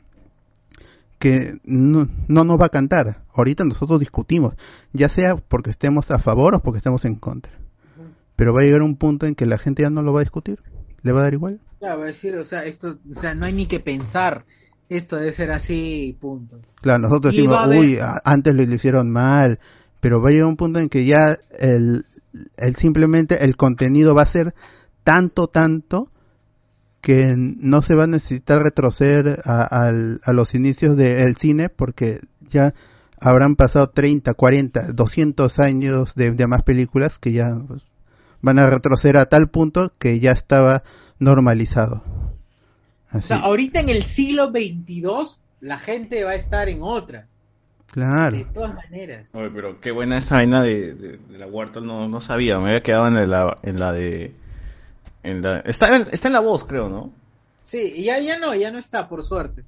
que 1.20 1.60
no, 1.64 2.08
no 2.28 2.44
nos 2.44 2.60
va 2.60 2.66
a 2.68 2.70
cantar. 2.70 3.24
Ahorita 3.34 3.66
nosotros 3.66 4.00
discutimos, 4.00 4.56
ya 4.94 5.10
sea 5.10 5.36
porque 5.36 5.70
estemos 5.70 6.10
a 6.12 6.20
favor 6.20 6.56
o 6.56 6.60
porque 6.62 6.78
estemos 6.78 7.06
en 7.06 7.16
contra. 7.16 7.52
Pero 8.36 8.54
va 8.54 8.62
a 8.62 8.64
llegar 8.64 8.82
un 8.82 8.96
punto 8.96 9.26
en 9.26 9.36
que 9.36 9.46
la 9.46 9.58
gente 9.58 9.84
ya 9.84 9.90
no 9.90 10.02
lo 10.02 10.14
va 10.14 10.22
a 10.22 10.24
discutir. 10.24 10.64
Le 11.02 11.12
va 11.12 11.20
a 11.20 11.24
dar 11.24 11.34
igual. 11.34 11.60
Claro, 11.80 11.98
voy 11.98 12.06
a 12.06 12.08
decir, 12.08 12.36
o 12.38 12.46
sea, 12.46 12.64
esto, 12.66 12.98
o 13.12 13.16
sea, 13.16 13.36
no 13.36 13.46
hay 13.46 13.54
ni 13.54 13.66
que 13.66 13.80
pensar. 13.80 14.46
Esto 14.90 15.18
debe 15.18 15.32
ser 15.34 15.52
así, 15.52 16.18
punto. 16.20 16.60
Claro, 16.82 17.00
nosotros 17.00 17.34
Y 17.34 17.38
decimos, 17.38 17.58
va 17.58 17.64
haber- 17.66 17.80
uy, 17.80 17.98
antes 18.24 18.56
lo, 18.56 18.66
lo 18.66 18.74
hicieron 18.76 19.12
mal, 19.12 19.60
pero 20.00 20.22
va 20.22 20.30
a 20.30 20.32
llegar 20.32 20.48
un 20.48 20.56
punto 20.58 20.80
en 20.80 20.90
que 20.90 21.06
ya 21.06 21.38
el, 21.60 22.06
el 22.58 22.76
simplemente 22.76 23.44
el 23.46 23.56
contenido 23.56 24.16
va 24.16 24.24
a 24.24 24.26
ser 24.26 24.56
tanto, 25.04 25.48
tanto 25.48 26.12
que 27.02 27.34
no 27.38 27.82
se 27.82 27.96
va 27.96 28.04
a 28.04 28.08
necesitar 28.08 28.62
retroceder 28.62 29.42
a, 29.46 29.92
los 30.34 30.54
inicios 30.54 30.98
del 30.98 31.36
cine 31.38 31.70
porque 31.70 32.20
ya 32.42 32.74
habrán 33.20 33.56
pasado 33.56 33.90
30, 33.90 34.34
40, 34.34 34.94
200 34.94 35.60
años 35.60 36.16
de, 36.16 36.32
de 36.32 36.48
más 36.48 36.64
películas 36.64 37.20
que 37.20 37.32
ya 37.32 37.56
pues, 37.68 37.84
van 38.42 38.60
a 38.60 38.70
retroceder 38.70 39.18
a 39.18 39.26
tal 39.26 39.50
punto 39.50 39.94
que 39.98 40.20
ya 40.20 40.32
estaba 40.32 40.84
normalizado. 41.20 42.04
O 43.12 43.18
Así, 43.18 43.30
sea, 43.30 43.40
ahorita 43.40 43.80
en 43.80 43.90
el 43.90 44.04
siglo 44.04 44.52
XXII, 44.52 45.40
la 45.62 45.80
gente 45.80 46.24
va 46.24 46.32
a 46.32 46.36
estar 46.36 46.70
en 46.70 46.80
otra. 46.82 47.28
claro. 47.88 48.38
De 48.38 48.46
todas 48.46 48.76
maneras. 48.76 49.34
Oye, 49.34 49.50
pero 49.50 49.82
qué 49.82 49.92
buena 49.92 50.18
esa 50.18 50.36
vaina 50.36 50.62
de, 50.62 50.94
de, 50.94 51.18
de 51.18 51.38
la 51.38 51.48
Wartle, 51.48 51.82
no, 51.86 52.08
no 52.08 52.22
sabía, 52.22 52.60
me 52.60 52.70
había 52.70 52.84
quedado 52.84 53.08
en 53.08 53.30
la, 53.30 53.58
en 53.64 53.80
la 53.80 53.92
de... 53.94 54.34
En 55.24 55.42
la, 55.42 55.60
está, 55.60 55.96
en- 55.96 56.08
está 56.12 56.28
en 56.28 56.34
la 56.34 56.40
voz, 56.40 56.64
creo, 56.66 56.90
¿no? 56.90 57.12
Sí, 57.64 57.94
y 57.96 58.04
ya, 58.06 58.20
ya 58.20 58.40
no, 58.40 58.54
ya 58.56 58.72
no 58.72 58.80
está, 58.80 59.08
por 59.10 59.24
suerte. 59.24 59.64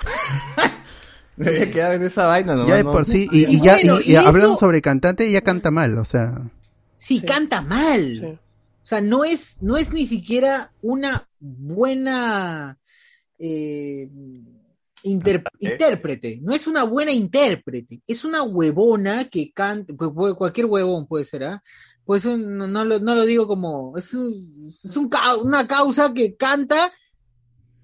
Me 1.36 1.48
había 1.48 1.70
quedado 1.70 1.94
en 1.94 2.02
esa 2.02 2.26
vaina, 2.26 2.56
¿no? 2.56 2.66
ya 2.66 2.74
de 2.76 2.84
por 2.84 3.04
sí, 3.04 3.28
y, 3.30 3.60
ya, 3.62 3.74
bueno, 3.74 4.00
y, 4.00 4.10
y 4.10 4.12
y 4.12 4.16
hablando 4.16 4.56
sobre 4.56 4.82
cantante, 4.82 5.26
ella 5.28 5.40
canta 5.42 5.70
mal, 5.70 5.96
o 5.98 6.04
sea, 6.04 6.50
Sí, 6.96 7.20
canta 7.20 7.60
mal. 7.62 8.40
O 8.82 8.86
sea, 8.88 9.00
no 9.00 9.24
es, 9.24 9.58
no 9.62 9.76
es 9.76 9.92
ni 9.92 10.04
siquiera 10.06 10.72
una 10.82 11.28
buena 11.38 12.76
eh, 13.38 14.08
inter- 15.04 15.44
intérprete. 15.60 16.40
No 16.42 16.54
es 16.54 16.66
una 16.66 16.82
buena 16.82 17.12
intérprete. 17.12 18.00
Es 18.06 18.24
una 18.24 18.42
huevona 18.42 19.28
que 19.28 19.52
canta, 19.52 19.94
pues, 19.94 20.34
cualquier 20.34 20.66
huevón 20.66 21.06
puede 21.06 21.24
ser, 21.24 21.44
¿ah? 21.44 21.62
Pues 22.08 22.24
un- 22.24 22.56
no, 22.56 22.66
no 22.66 22.86
lo, 22.86 22.98
no 23.00 23.14
lo 23.14 23.26
digo 23.26 23.46
como, 23.46 23.98
es, 23.98 24.14
un- 24.14 24.74
es 24.82 24.96
un 24.96 25.10
una 25.42 25.66
causa 25.66 26.14
que 26.14 26.36
canta, 26.36 26.90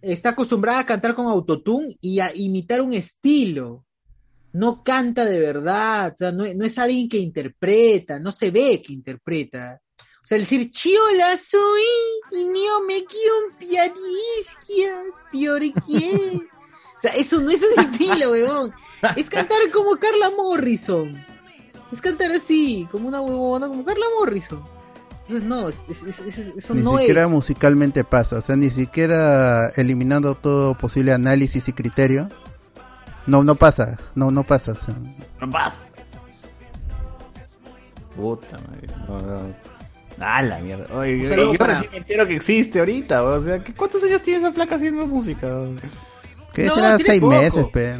está 0.01 0.31
acostumbrada 0.31 0.79
a 0.79 0.87
cantar 0.87 1.15
con 1.15 1.27
autotune 1.27 1.99
y 2.01 2.21
a 2.21 2.35
imitar 2.35 2.81
un 2.81 2.95
estilo. 2.95 3.85
No 4.55 4.83
canta 4.83 5.27
de 5.27 5.39
verdad, 5.39 6.15
o 6.15 6.17
sea, 6.17 6.33
no, 6.33 6.45
no 6.55 6.65
es 6.65 6.79
alguien 6.79 7.07
que 7.07 7.19
interpreta, 7.19 8.19
no 8.19 8.33
se 8.33 8.51
ve 8.51 8.81
que 8.81 8.95
interpreta. 8.95 9.83
O 10.23 10.27
sea, 10.27 10.37
el 10.39 10.45
decir, 10.45 10.71
chiola 10.71 11.37
soy 11.37 11.83
y 12.33 12.45
mio 12.47 12.81
me 12.89 13.05
piorquie. 15.31 16.41
O 16.97 17.01
sea, 17.07 17.11
eso 17.13 17.39
no 17.43 17.51
es 17.51 17.63
un 17.63 17.79
estilo, 17.85 18.31
weón. 18.31 18.73
Es 19.17 19.29
cantar 19.29 19.59
como 19.71 19.99
Carla 19.99 20.31
Morrison. 20.31 21.23
Es 21.95 22.01
cantar 22.01 22.33
así, 22.33 22.89
como 22.91 23.07
una 23.07 23.21
huevona, 23.21 23.69
como 23.69 23.85
Carla 23.85 24.05
Morrison. 24.19 24.61
Entonces, 25.23 25.49
no, 25.49 25.69
es- 25.69 25.85
es- 25.89 26.03
es- 26.03 26.19
es- 26.21 26.53
eso 26.57 26.75
ni 26.75 26.83
no 26.83 26.99
siquiera 26.99 27.29
musicalmente 27.29 28.03
pasa, 28.03 28.39
o 28.39 28.43
sea, 28.43 28.57
ni 28.57 28.69
siquiera 28.71 29.69
eliminando 29.77 30.35
todo 30.35 30.75
posible 30.75 31.13
análisis 31.13 31.69
y 31.69 31.73
criterio. 31.73 32.29
No, 33.27 33.45
no 33.45 33.55
pasa, 33.55 33.97
no, 34.17 34.31
no 34.33 34.43
pasa. 34.43 34.73
o 34.73 34.75
sea. 34.75 34.95
No 35.41 35.49
pasa. 35.49 35.87
Puta 38.17 38.59
madre. 38.59 38.87
No, 39.09 39.21
no. 39.23 39.55
Ah, 40.21 40.43
la 40.43 40.59
mierda. 40.61 40.87
Oye, 40.97 41.23
yo, 41.23 41.53
yo 41.53 41.59
para- 41.59 41.81
me 41.91 41.97
entero 41.97 42.27
que 42.27 42.37
existe 42.37 42.79
ahorita, 42.81 43.23
o 43.23 43.41
sea, 43.43 43.63
¿qué- 43.65 43.73
¿cuántos 43.75 44.03
años 44.05 44.21
tiene 44.23 44.41
esa 44.41 44.53
flaca 44.53 44.75
haciendo 44.77 45.07
música? 45.07 45.49
¿Qué 46.53 46.65
No, 46.67 46.75
será? 46.75 46.99
Seis 46.99 47.21
poco. 47.21 47.33
meses, 47.35 47.67
pe. 47.73 47.99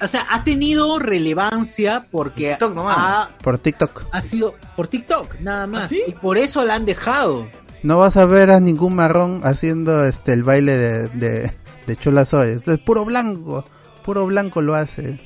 O 0.00 0.06
sea, 0.06 0.26
ha 0.30 0.44
tenido 0.44 0.98
relevancia 0.98 2.04
porque 2.10 2.54
ha, 2.54 3.28
por 3.42 3.58
TikTok. 3.58 4.04
ha 4.12 4.20
sido 4.20 4.54
por 4.76 4.86
TikTok, 4.88 5.40
nada 5.40 5.66
más. 5.66 5.90
¿Ah, 5.92 5.96
Y 6.06 6.12
por 6.12 6.38
eso 6.38 6.64
la 6.64 6.74
han 6.76 6.84
dejado. 6.86 7.48
No 7.82 7.98
vas 7.98 8.16
a 8.16 8.24
ver 8.24 8.50
a 8.50 8.60
ningún 8.60 8.94
marrón 8.94 9.40
haciendo 9.44 10.04
este 10.04 10.32
el 10.32 10.44
baile 10.44 10.72
de, 10.76 11.08
de, 11.08 11.52
de 11.86 11.96
Chola 11.96 12.24
Soy. 12.24 12.50
Esto 12.50 12.72
es 12.72 12.78
puro 12.78 13.04
blanco, 13.04 13.64
puro 14.04 14.26
blanco 14.26 14.60
lo 14.62 14.74
hace. 14.74 15.20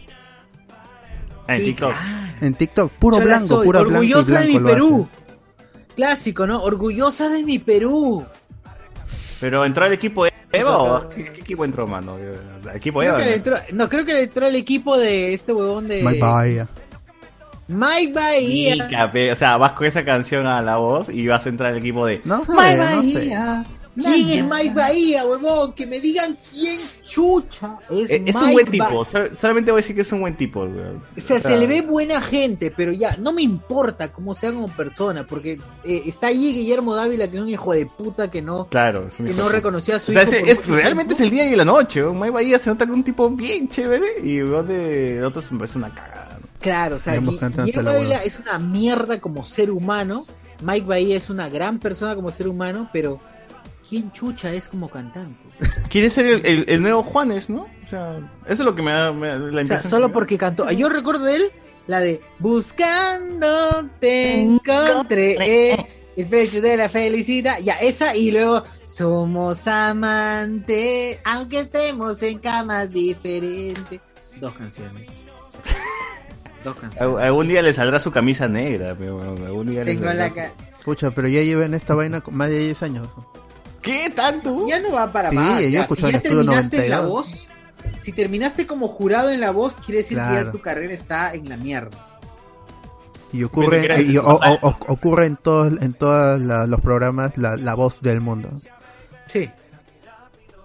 En 1.48 1.58
Sí, 1.58 1.64
TikTok. 1.66 1.92
En 2.40 2.54
TikTok, 2.54 2.92
puro 2.92 3.20
blanco, 3.20 3.46
soy, 3.56 3.66
puro 3.66 3.80
blanco 3.80 3.94
orgullosa 3.98 4.40
de 4.40 4.46
blanco 4.46 4.60
mi 4.60 4.72
Perú. 4.72 5.08
Clásico, 5.96 6.46
¿no? 6.46 6.62
Orgullosa 6.62 7.28
de 7.28 7.42
mi 7.42 7.58
Perú. 7.58 8.24
Pero 9.40 9.64
entró 9.64 9.84
el 9.86 9.92
equipo 9.92 10.24
Eva 10.52 10.78
o 10.78 11.08
¿qué, 11.08 11.24
qué 11.24 11.40
equipo 11.40 11.64
entró, 11.64 11.86
mano? 11.86 12.16
El 12.18 12.76
equipo 12.76 13.00
Creo 13.00 13.16
Eva. 13.16 13.24
¿no? 13.24 13.30
entró, 13.30 13.56
no, 13.72 13.88
creo 13.88 14.04
que 14.04 14.12
le 14.12 14.22
entró 14.24 14.46
el 14.46 14.54
equipo 14.54 14.98
de 14.98 15.32
este 15.32 15.52
huevón 15.52 15.88
de. 15.88 16.02
Mike 16.02 16.20
Bahía. 16.20 16.68
Mike 17.68 18.12
Bahía. 18.12 19.12
O 19.32 19.36
sea, 19.36 19.56
vas 19.56 19.72
con 19.72 19.86
esa 19.86 20.04
canción 20.04 20.46
a 20.46 20.60
la 20.62 20.76
voz 20.76 21.08
y 21.08 21.26
vas 21.26 21.46
a 21.46 21.48
entrar 21.48 21.72
al 21.72 21.78
equipo 21.78 22.06
de. 22.06 22.20
No 22.24 22.44
sé, 22.44 22.52
Mike 22.52 22.76
no 22.76 23.02
sé. 23.02 23.64
¿Quién 23.94 24.30
es 24.30 24.44
Mike 24.50 24.74
Bahía, 24.74 25.26
huevón? 25.26 25.72
Que 25.74 25.86
me 25.86 26.00
digan 26.00 26.36
quién 26.50 26.80
chucha 27.02 27.78
es, 27.90 28.10
Eh, 28.10 28.22
Es 28.26 28.36
un 28.36 28.52
buen 28.52 28.66
tipo, 28.70 29.04
sol- 29.04 29.36
solamente 29.36 29.70
voy 29.70 29.80
a 29.80 29.82
decir 29.82 29.94
que 29.94 30.02
es 30.02 30.12
un 30.12 30.20
buen 30.20 30.34
tipo, 30.36 30.60
weón. 30.60 31.02
O 31.16 31.20
sea, 31.20 31.38
se 31.38 31.56
le 31.56 31.66
ve 31.66 31.82
buena 31.82 32.20
gente, 32.22 32.70
pero 32.70 32.92
ya, 32.92 33.16
no 33.18 33.32
me 33.32 33.42
importa 33.42 34.10
cómo 34.12 34.34
sea 34.34 34.50
como 34.52 34.68
persona, 34.68 35.26
porque 35.26 35.58
eh, 35.84 36.02
está 36.06 36.28
ahí 36.28 36.54
Guillermo 36.54 36.94
Dávila, 36.94 37.28
que 37.30 37.36
es 37.36 37.42
un 37.42 37.50
hijo 37.50 37.72
de 37.74 37.84
puta 37.86 38.30
que 38.30 38.40
no, 38.40 38.66
Claro, 38.68 39.08
es 39.08 39.18
un 39.18 39.26
que 39.26 39.32
hijo 39.32 39.42
no 39.42 39.48
de- 39.48 39.56
reconoció 39.56 39.96
a 39.96 39.98
su 39.98 40.12
O 40.12 40.14
sea, 40.14 40.22
hijo. 40.22 40.32
es, 40.32 40.40
por 40.40 40.48
es- 40.48 40.58
mucho 40.60 40.74
realmente 40.76 41.14
es 41.14 41.20
el 41.20 41.30
día 41.30 41.50
y 41.50 41.54
la 41.54 41.64
noche. 41.66 42.00
¿no? 42.00 42.14
Mike 42.14 42.30
Bahía 42.30 42.58
se 42.58 42.70
nota 42.70 42.86
que 42.86 42.92
es 42.92 42.96
un 42.96 43.04
tipo 43.04 43.28
bien 43.28 43.68
chévere 43.68 44.20
y 44.24 44.42
weón 44.42 44.66
de, 44.68 45.14
de 45.16 45.24
otros 45.24 45.52
me 45.52 45.58
parece 45.58 45.76
una 45.78 45.90
cagada. 45.90 46.38
¿no? 46.40 46.46
Claro, 46.60 46.96
o 46.96 46.98
sea, 46.98 47.14
Guillermo 47.18 47.82
Dávila 47.82 48.22
es 48.24 48.38
una 48.38 48.58
mierda 48.58 49.20
como 49.20 49.44
ser 49.44 49.70
humano. 49.70 50.24
Mike 50.62 50.86
Bahía 50.86 51.16
es 51.16 51.28
una 51.28 51.48
gran 51.48 51.78
persona 51.80 52.14
como 52.14 52.30
ser 52.30 52.46
humano, 52.48 52.88
pero 52.92 53.20
¿quién 53.92 54.10
chucha 54.12 54.50
es 54.54 54.68
como 54.68 54.88
cantante? 54.88 55.38
Quiere 55.90 56.08
ser 56.08 56.24
el, 56.24 56.46
el- 56.46 56.64
el 56.66 56.80
nuevo 56.80 57.02
Juanes, 57.02 57.50
¿no? 57.50 57.64
O 57.82 57.86
sea, 57.86 58.16
eso 58.46 58.52
es 58.54 58.58
lo 58.60 58.74
que 58.74 58.80
me 58.80 58.90
da 58.90 59.12
me 59.12 59.26
da 59.28 59.36
la 59.36 59.44
O 59.44 59.50
sea, 59.52 59.60
impresión. 59.60 59.90
solo 59.90 60.10
porque 60.12 60.38
cantó. 60.38 60.70
Yo 60.70 60.88
recuerdo 60.88 61.26
de 61.26 61.36
él 61.36 61.50
la 61.86 62.00
de 62.00 62.22
Buscando 62.38 63.86
te 64.00 64.40
encontré 64.40 65.72
eh, 65.72 65.86
el 66.16 66.26
precio 66.26 66.62
de 66.62 66.78
la 66.78 66.88
felicidad. 66.88 67.58
Ya, 67.58 67.74
esa 67.74 68.16
y 68.16 68.30
luego 68.30 68.64
somos 68.86 69.66
amantes, 69.68 71.18
aunque 71.24 71.60
estemos 71.60 72.22
en 72.22 72.38
camas 72.38 72.90
diferentes. 72.90 74.00
Dos 74.40 74.54
canciones. 74.54 75.10
Dos 76.64 76.76
canciones. 76.76 77.22
Algún- 77.22 77.48
día 77.48 77.60
le 77.60 77.72
saldrá 77.74 78.00
su 78.00 78.10
camisa 78.10 78.48
negra, 78.48 78.94
pero 78.98 79.16
bueno, 79.16 79.44
algún 79.44 79.66
día 79.66 79.84
le 79.84 79.92
Tengo 79.92 80.06
saldrá 80.06 80.28
la 80.28 80.48
su- 80.48 80.84
Pucha, 80.84 81.10
pero 81.12 81.28
ya 81.28 81.42
llevan 81.42 81.74
esta 81.74 81.94
vaina 81.94 82.22
más 82.30 82.48
de 82.48 82.58
10 82.58 82.82
años. 82.84 83.08
¿Qué 83.82 84.10
tanto? 84.14 84.66
Ya 84.66 84.78
no 84.78 84.92
va 84.92 85.10
para 85.12 85.30
Sí, 85.30 85.36
más. 85.36 85.60
yo 85.62 85.84
Si 85.86 86.02
ya 86.12 86.20
terminaste 86.20 86.84
en 86.84 86.90
la 86.90 86.96
92. 86.98 87.08
voz, 87.08 87.48
si 87.98 88.12
terminaste 88.12 88.66
como 88.66 88.88
jurado 88.88 89.30
en 89.30 89.40
la 89.40 89.50
voz, 89.50 89.76
quiere 89.76 89.98
decir 90.02 90.16
que 90.18 90.24
ya 90.34 90.50
tu 90.52 90.60
carrera 90.60 90.94
está 90.94 91.34
en 91.34 91.48
la 91.48 91.56
mierda. 91.56 91.98
Y 93.32 93.44
ocurre, 93.44 93.84
era 93.84 94.00
y 94.00 94.16
o- 94.18 94.22
total. 94.22 94.58
o- 94.62 94.68
o- 94.68 94.76
ocurre 94.92 95.24
en 95.26 95.36
todos 95.36 95.80
en 95.80 95.94
todos 95.94 96.38
los 96.40 96.80
programas 96.80 97.36
la, 97.38 97.56
la 97.56 97.74
voz 97.74 98.00
del 98.02 98.20
mundo. 98.20 98.50
Sí. 99.26 99.50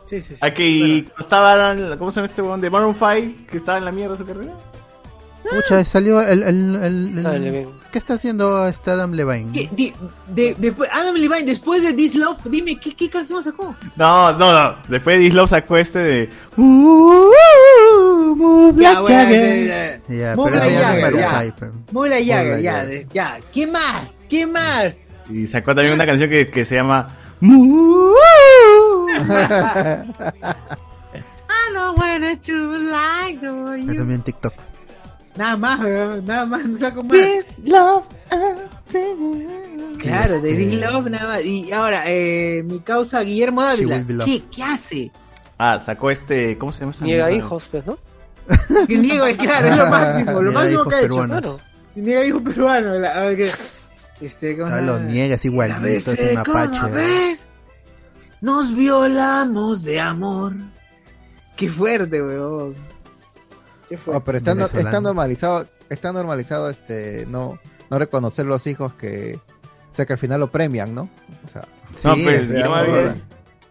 Sí, 0.06 0.22
sí, 0.22 0.36
sí. 0.36 0.40
Aquí 0.42 1.10
estaba, 1.20 1.76
¿cómo 1.98 2.12
se 2.12 2.18
llama 2.18 2.28
este 2.28 2.42
weón 2.42 2.62
de 2.62 2.70
Maroon 2.70 2.94
5? 2.96 3.46
Que 3.50 3.58
estaba 3.58 3.78
en 3.78 3.86
la 3.86 3.92
mierda 3.92 4.16
su 4.18 4.26
carrera. 4.26 4.54
Pucha, 5.50 5.84
salió 5.86 6.22
el, 6.22 6.44
el, 6.44 6.76
el- 6.76 7.26
el-. 7.26 7.68
¿Qué 7.92 7.98
está 8.00 8.16
haciendo 8.16 8.68
este 8.68 8.92
Adam 8.92 9.14
Levine? 9.14 9.70
Di- 9.72 9.94
de, 10.28 10.56
después- 10.58 10.90
Adam 10.92 11.16
Levine, 11.16 11.44
después 11.44 11.82
de 11.84 11.94
This 11.94 12.16
Love, 12.16 12.40
dime, 12.46 12.78
¿qué, 12.80 12.94
qué 12.94 13.10
canción 13.10 13.42
sacó? 13.44 13.76
No, 13.96 14.34
no, 14.38 14.52
no. 14.52 14.76
Después 14.90 15.18
de 15.18 15.24
Dislove 15.24 15.50
sacó 15.50 15.78
este 15.78 16.00
de. 16.00 16.30
Uh, 16.58 17.32
move 18.36 18.82
Ya, 18.82 18.90
like 18.94 19.02
bueno, 19.02 19.18
Jagger. 19.18 19.68
ya, 19.68 20.00
ya. 20.08 20.16
Ya, 20.16 20.36
Muy 20.36 20.52
pero 20.52 20.66
ya 20.66 20.70
no 20.72 20.80
Jagger, 20.80 20.96
es 20.98 21.02
Maroon 21.04 21.22
ya. 21.22 21.42
5, 21.42 21.56
pero- 21.60 21.74
Muy 21.92 22.10
la 22.10 22.20
llaga, 22.20 22.54
Muy 22.56 22.64
ya, 22.64 22.86
de- 22.86 23.08
ya. 23.14 23.40
¿Qué 23.54 23.68
más? 23.68 24.24
¿Qué 24.30 24.46
más? 24.48 24.98
Y 25.30 25.48
sacó 25.48 25.74
también 25.76 25.94
una 25.96 26.06
canción 26.06 26.30
que, 26.30 26.50
que 26.50 26.66
se 26.66 26.76
llama. 26.76 27.08
I 27.42 27.54
when 31.98 32.40
to 32.40 32.54
like 32.78 33.40
the 33.40 33.54
way 33.54 33.82
Yo 33.86 33.94
you- 33.94 33.98
también 33.98 34.22
TikTok. 34.24 34.54
Nada 35.38 35.56
más, 35.58 35.80
weón, 35.80 36.26
nada 36.26 36.46
más, 36.46 36.66
no 36.66 36.78
saco 36.78 37.04
más. 37.04 37.18
Claro, 40.00 40.42
de 40.42 40.56
This 40.56 40.74
Love 40.80 41.10
nada 41.10 41.28
más. 41.28 41.46
Y 41.46 41.72
ahora, 41.72 42.04
eh, 42.08 42.64
mi 42.66 42.80
causa 42.80 43.22
Guillermo 43.22 43.62
Dávila. 43.64 44.04
¿qué, 44.26 44.44
¿qué 44.54 44.64
hace? 44.64 45.12
Ah, 45.58 45.80
sacó 45.80 46.12
este. 46.12 46.58
¿Cómo 46.58 46.72
se 46.72 46.80
llama 46.82 46.92
esta 46.92 47.06
Niega 47.06 47.32
hijos, 47.32 47.66
pues, 47.72 47.86
¿no? 47.86 47.98
Que 48.88 48.98
niega, 48.98 49.34
claro, 49.38 49.68
es 49.68 49.78
lo 49.78 49.88
máximo, 49.88 50.32
lo 50.34 50.42
Niega 50.42 50.52
máximo 50.54 50.80
hijos 50.82 50.88
que 50.88 50.96
ha 50.96 51.00
hecho. 51.00 51.08
peruanos. 51.10 51.42
Claro. 51.42 51.60
Niega 51.96 52.26
hijo 52.26 52.42
peruano. 52.44 52.94
La, 52.96 53.10
a 53.12 53.20
ver, 53.22 53.38
que, 53.38 53.52
este, 54.22 54.58
¿cómo 54.58 54.72
Ah, 54.72 54.78
se 54.78 54.82
lo 54.84 54.98
llama? 54.98 55.10
niegas 55.12 55.46
igualito, 55.46 55.80
es 55.86 56.06
veces 56.08 56.32
un 56.32 56.38
apache. 56.38 56.92
vez 56.92 57.48
nos 58.42 58.74
violamos 58.76 59.84
de 59.84 60.00
amor. 60.00 60.54
Qué 61.56 61.68
fuerte, 61.68 62.22
weón. 62.22 62.76
Qué 63.90 63.98
fuerte. 63.98 64.18
Oh, 64.18 64.24
pero 64.24 64.38
está, 64.38 64.56
no- 64.56 64.66
está 64.66 65.02
normalizado, 65.02 65.68
está 65.90 66.12
normalizado 66.12 66.70
este 66.70 67.26
no, 67.28 67.60
no 67.90 68.00
reconocer 68.00 68.46
los 68.46 68.68
hijos 68.68 68.94
que, 68.94 69.40
o 69.90 69.94
sea 69.94 70.06
que 70.06 70.14
al 70.14 70.20
final 70.20 70.40
lo 70.42 70.52
premian, 70.52 70.94
¿no? 70.94 71.10
O 71.46 71.48
sea, 71.48 71.66
No, 72.04 72.16
sí, 72.16 72.24
pero 72.26 72.66
amor. 72.66 72.78
Dávila 72.88 73.08
es, 73.08 73.24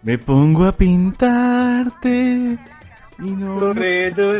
Me 0.02 0.18
pongo 0.18 0.64
a 0.64 0.72
pintarte. 0.72 2.58
Y 3.18 3.30
no. 3.30 3.58
Corre 3.58 4.10
tu. 4.12 4.32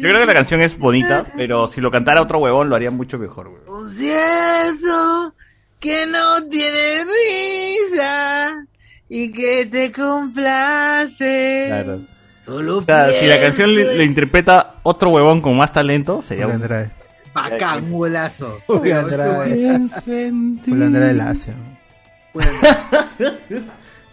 Yo 0.00 0.08
creo 0.08 0.20
que 0.20 0.26
la 0.26 0.34
canción 0.34 0.60
es 0.60 0.78
bonita, 0.78 1.26
pero 1.36 1.66
si 1.66 1.80
lo 1.80 1.90
cantara 1.90 2.22
otro 2.22 2.38
huevón 2.38 2.68
lo 2.68 2.76
haría 2.76 2.90
mucho 2.90 3.18
mejor, 3.18 3.48
huevón. 3.48 3.64
Lo 3.66 3.88
siento 3.88 5.34
que 5.80 6.06
no 6.06 6.48
tiene 6.48 7.04
risa 7.04 8.66
y 9.10 9.32
que 9.32 9.66
te 9.66 9.90
complace. 9.92 11.64
Claro. 11.66 12.00
Solo 12.36 12.78
O 12.78 12.82
sea, 12.82 13.12
si 13.12 13.26
la 13.26 13.38
canción 13.40 13.74
le, 13.74 14.02
interpreta 14.04 14.76
otro 14.82 15.10
huevón 15.10 15.42
con 15.42 15.56
más 15.56 15.72
talento, 15.72 16.22
sería 16.22 16.46
un... 16.46 16.52
Andrade. 16.52 16.90
Bacán, 17.34 17.84
un 17.84 17.92
golazo. 17.92 18.60
Andrade. 18.68 19.54
Pienso 19.54 20.12
en 20.12 20.62
ti. 20.62 20.70
Julio 20.70 20.86
Andrade 20.86 21.14
la 21.14 21.30
hace. 21.30 21.52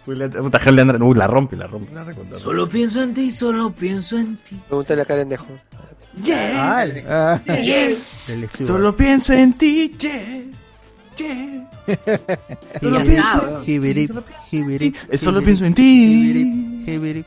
Julio 0.05 0.25
Andrade- 0.25 0.41
Puta, 0.43 0.59
Julio 0.59 0.81
Andrade- 0.81 1.03
Uy, 1.03 1.15
la 1.15 1.27
rompe, 1.27 1.55
la 1.55 1.67
rompe. 1.67 1.93
La 1.93 2.03
recontra. 2.03 2.39
Solo 2.39 2.67
pienso 2.67 3.01
en 3.01 3.13
ti, 3.13 3.31
solo 3.31 3.71
pienso 3.71 4.17
en 4.17 4.37
ti. 4.37 4.59
Pregúntale 4.67 5.01
a 5.01 5.05
Karen 5.05 5.29
Dejo. 5.29 5.47
Yeah. 6.23 6.81
Ah, 7.07 7.39
Yeah. 7.45 7.95
Del 8.27 8.43
estudio. 8.45 8.67
Solo 8.67 8.95
pienso 8.95 9.33
en 9.33 9.53
ti, 9.53 9.93
yeah, 9.99 10.43
yeah. 11.17 11.67
Solo 12.81 12.99
pienso-. 13.01 13.61
Jibirip, 13.65 14.11
jibirip, 14.49 14.95
Solo 15.17 15.41
pienso 15.41 15.65
en 15.65 15.73
ti. 15.73 16.83
jibirip. 16.85 17.25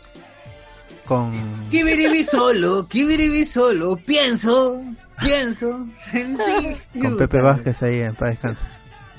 Con 1.06 1.32
Kibiribi 1.72 2.22
solo, 2.22 2.86
kibiribi 2.86 3.44
solo, 3.44 3.96
pienso, 3.96 4.80
pienso 5.20 5.86
en 6.12 6.36
ti. 6.38 7.00
con 7.00 7.16
Pepe 7.16 7.40
Vázquez 7.40 7.82
ahí 7.82 7.98
en 8.02 8.14
paz 8.14 8.30
descanse. 8.30 8.62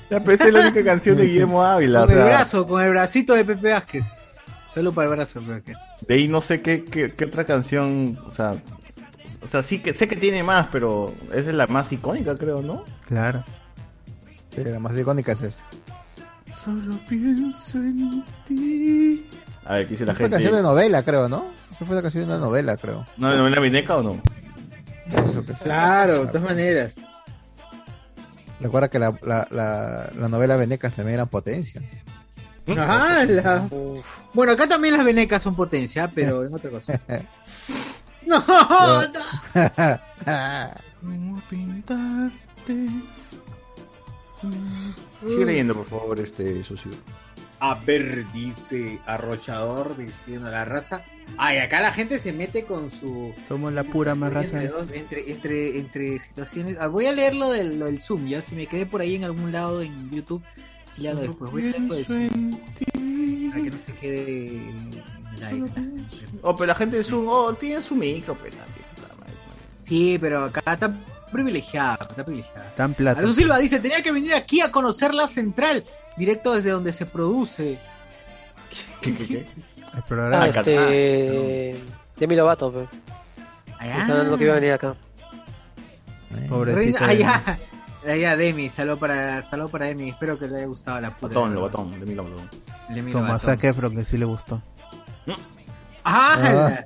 Ya, 0.08 0.20
pero 0.20 0.32
esa 0.32 0.46
es 0.46 0.52
la 0.54 0.60
única 0.62 0.82
canción 0.84 1.18
de 1.18 1.24
Guillermo 1.28 1.62
Ávila. 1.62 2.04
o 2.04 2.06
Con 2.06 2.14
el 2.16 2.22
sea, 2.22 2.24
brazo, 2.26 2.66
con 2.66 2.82
el 2.82 2.88
bracito 2.90 3.34
de 3.34 3.44
Pepe 3.44 3.72
Vázquez. 3.72 4.38
Solo 4.72 4.90
para 4.92 5.08
el 5.10 5.14
brazo, 5.16 5.40
Pepe 5.40 5.52
Vázquez. 5.52 5.76
de 6.08 6.14
ahí 6.14 6.28
no 6.28 6.40
sé 6.40 6.62
qué, 6.62 6.82
qué, 6.84 7.12
qué 7.14 7.24
otra 7.26 7.44
canción. 7.44 8.18
O 8.26 8.30
sea, 8.30 8.52
o 9.42 9.46
sea, 9.46 9.62
sí 9.62 9.80
que 9.80 9.92
sé 9.92 10.08
que 10.08 10.16
tiene 10.16 10.42
más, 10.42 10.68
pero 10.72 11.12
esa 11.34 11.50
es 11.50 11.54
la 11.56 11.66
más 11.66 11.92
icónica, 11.92 12.36
creo, 12.36 12.62
¿no? 12.62 12.84
Claro. 13.06 13.44
Sí, 14.54 14.64
la 14.64 14.78
más 14.78 14.96
icónica 14.96 15.32
es 15.32 15.42
esa. 15.42 15.64
Solo 16.64 16.98
pienso 17.08 17.78
en 17.78 18.24
ti. 18.46 19.26
A 19.64 19.74
ver, 19.74 19.84
¿qué 19.86 19.90
dice 19.92 20.04
la 20.06 20.12
Fue 20.14 20.24
gente? 20.24 20.36
canción 20.36 20.54
de 20.54 20.62
novela, 20.62 21.02
creo, 21.02 21.28
¿no? 21.28 21.44
Esa 21.72 21.84
fue 21.86 21.96
la 21.96 22.02
canción 22.02 22.26
de 22.26 22.34
una 22.34 22.38
novela, 22.44 22.76
creo. 22.76 23.04
¿No 23.16 23.30
de 23.30 23.38
novela 23.38 23.60
Vineca 23.60 23.96
o 23.96 24.02
no? 24.02 24.22
Eso 25.08 25.44
que 25.46 25.54
sí. 25.54 25.64
Claro, 25.64 26.20
de 26.22 26.26
todas 26.28 26.42
maneras. 26.42 26.96
Recuerda 28.60 28.88
que 28.88 28.98
la, 28.98 29.12
la, 29.22 29.46
la, 29.50 30.10
la 30.16 30.28
novela 30.28 30.56
Venecas 30.56 30.94
también 30.94 31.14
era 31.14 31.26
potencia. 31.26 31.82
Ajá, 32.68 33.24
la- 33.24 33.68
Bueno, 34.34 34.52
acá 34.52 34.68
también 34.68 34.96
las 34.96 35.04
venecas 35.04 35.42
son 35.42 35.56
potencia, 35.56 36.08
pero 36.14 36.44
en 36.44 36.54
otra 36.54 36.70
cosa. 36.70 37.00
No, 38.26 38.38
no. 38.38 39.20
Vengo 41.02 41.38
a 41.38 41.40
pintarte. 41.50 42.88
Sigue 45.20 45.44
leyendo, 45.44 45.74
por 45.74 45.86
favor, 45.86 46.20
este 46.20 46.64
socio. 46.64 46.90
A 47.60 47.74
ver, 47.74 48.24
dice 48.32 48.98
Arrochador 49.06 49.96
diciendo 49.96 50.50
la 50.50 50.64
raza. 50.64 51.04
Ay, 51.38 51.58
acá 51.58 51.80
la 51.80 51.92
gente 51.92 52.18
se 52.18 52.32
mete 52.32 52.64
con 52.64 52.90
su. 52.90 53.32
Somos 53.46 53.72
la 53.72 53.84
pura 53.84 54.16
más 54.16 54.32
raza. 54.32 54.64
Entre, 54.64 54.98
entre, 54.98 55.30
entre, 55.30 55.78
entre 55.78 56.18
situaciones. 56.18 56.76
Ah, 56.80 56.88
voy 56.88 57.06
a 57.06 57.12
leer 57.12 57.36
lo 57.36 57.50
del, 57.50 57.78
lo 57.78 57.86
del 57.86 58.00
Zoom, 58.00 58.26
ya. 58.26 58.42
Si 58.42 58.56
me 58.56 58.66
quedé 58.66 58.84
por 58.84 59.00
ahí 59.00 59.14
en 59.14 59.24
algún 59.24 59.52
lado 59.52 59.80
en 59.80 60.10
YouTube, 60.10 60.42
ya 60.98 61.14
lo 61.14 61.20
después. 61.20 61.52
Voy 61.52 61.68
a 61.68 61.70
leer 61.70 61.80
lo 61.82 61.94
del 61.94 62.06
Zoom. 62.06 62.58
Para 63.50 63.62
que 63.62 63.70
no 63.70 63.78
se 63.78 63.92
quede 63.92 64.46
en. 64.56 65.02
Oh, 66.42 66.56
pero 66.56 66.66
la 66.66 66.74
gente 66.74 66.96
de 66.96 67.04
Zoom, 67.04 67.28
oh, 67.28 67.54
tiene 67.54 67.80
su 67.80 67.94
micro, 67.94 68.34
pues 68.34 68.52
madre. 68.54 68.72
Sí, 69.78 70.16
pero 70.20 70.44
acá 70.44 70.72
está 70.72 70.94
privilegiado, 71.32 72.06
está 72.08 72.24
privilegiado. 72.24 72.70
Tan 72.76 72.94
plata. 72.94 73.18
Alonso 73.20 73.40
Silva 73.40 73.58
dice, 73.58 73.80
tenía 73.80 74.02
que 74.02 74.12
venir 74.12 74.34
aquí 74.34 74.60
a 74.60 74.70
conocer 74.70 75.14
la 75.14 75.26
central, 75.26 75.84
directo 76.16 76.52
desde 76.54 76.70
donde 76.70 76.92
se 76.92 77.06
produce. 77.06 77.78
¿Qué, 79.00 79.16
qué, 79.16 79.26
qué? 79.26 79.38
El 79.92 79.98
Ah, 79.98 80.04
programa. 80.08 80.46
este. 80.46 81.76
Demi 82.16 82.36
Lovato, 82.36 82.72
pe. 82.72 82.88
Están 83.80 84.10
hablando 84.12 84.38
que 84.38 84.44
iba 84.44 84.52
a 84.52 84.56
venir 84.56 84.72
acá. 84.72 84.94
Pobrecita. 86.48 87.08
ah. 87.26 87.58
Ah, 88.06 88.16
ya, 88.16 88.36
Demi, 88.36 88.68
salud 88.70 88.98
para, 88.98 89.42
salud 89.42 89.70
para 89.70 89.86
Demi. 89.86 90.10
Espero 90.10 90.38
que 90.38 90.46
le 90.48 90.56
haya 90.56 90.66
gustado 90.66 91.00
la 91.00 91.14
puta. 91.14 91.34
Botón, 91.34 91.54
lo 91.54 91.60
botón, 91.60 92.00
de 92.00 92.06
mí 92.06 92.14
lo. 92.14 92.26
Demi 92.88 93.12
Como 93.12 93.32
a. 93.32 93.38
Zac 93.38 93.62
Efron, 93.64 93.94
que 93.94 94.04
sí 94.04 94.16
le 94.18 94.24
gustó. 94.24 94.60
Ah, 96.04 96.34
Ah. 96.36 96.38
la- 96.40 96.84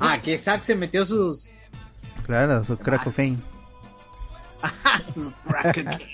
ah, 0.00 0.22
que 0.22 0.38
Zack 0.38 0.62
se 0.62 0.74
metió 0.74 1.04
sus. 1.04 1.50
Claro, 2.24 2.62
su 2.64 2.78
crack 2.78 3.04
cocaine. 3.04 3.38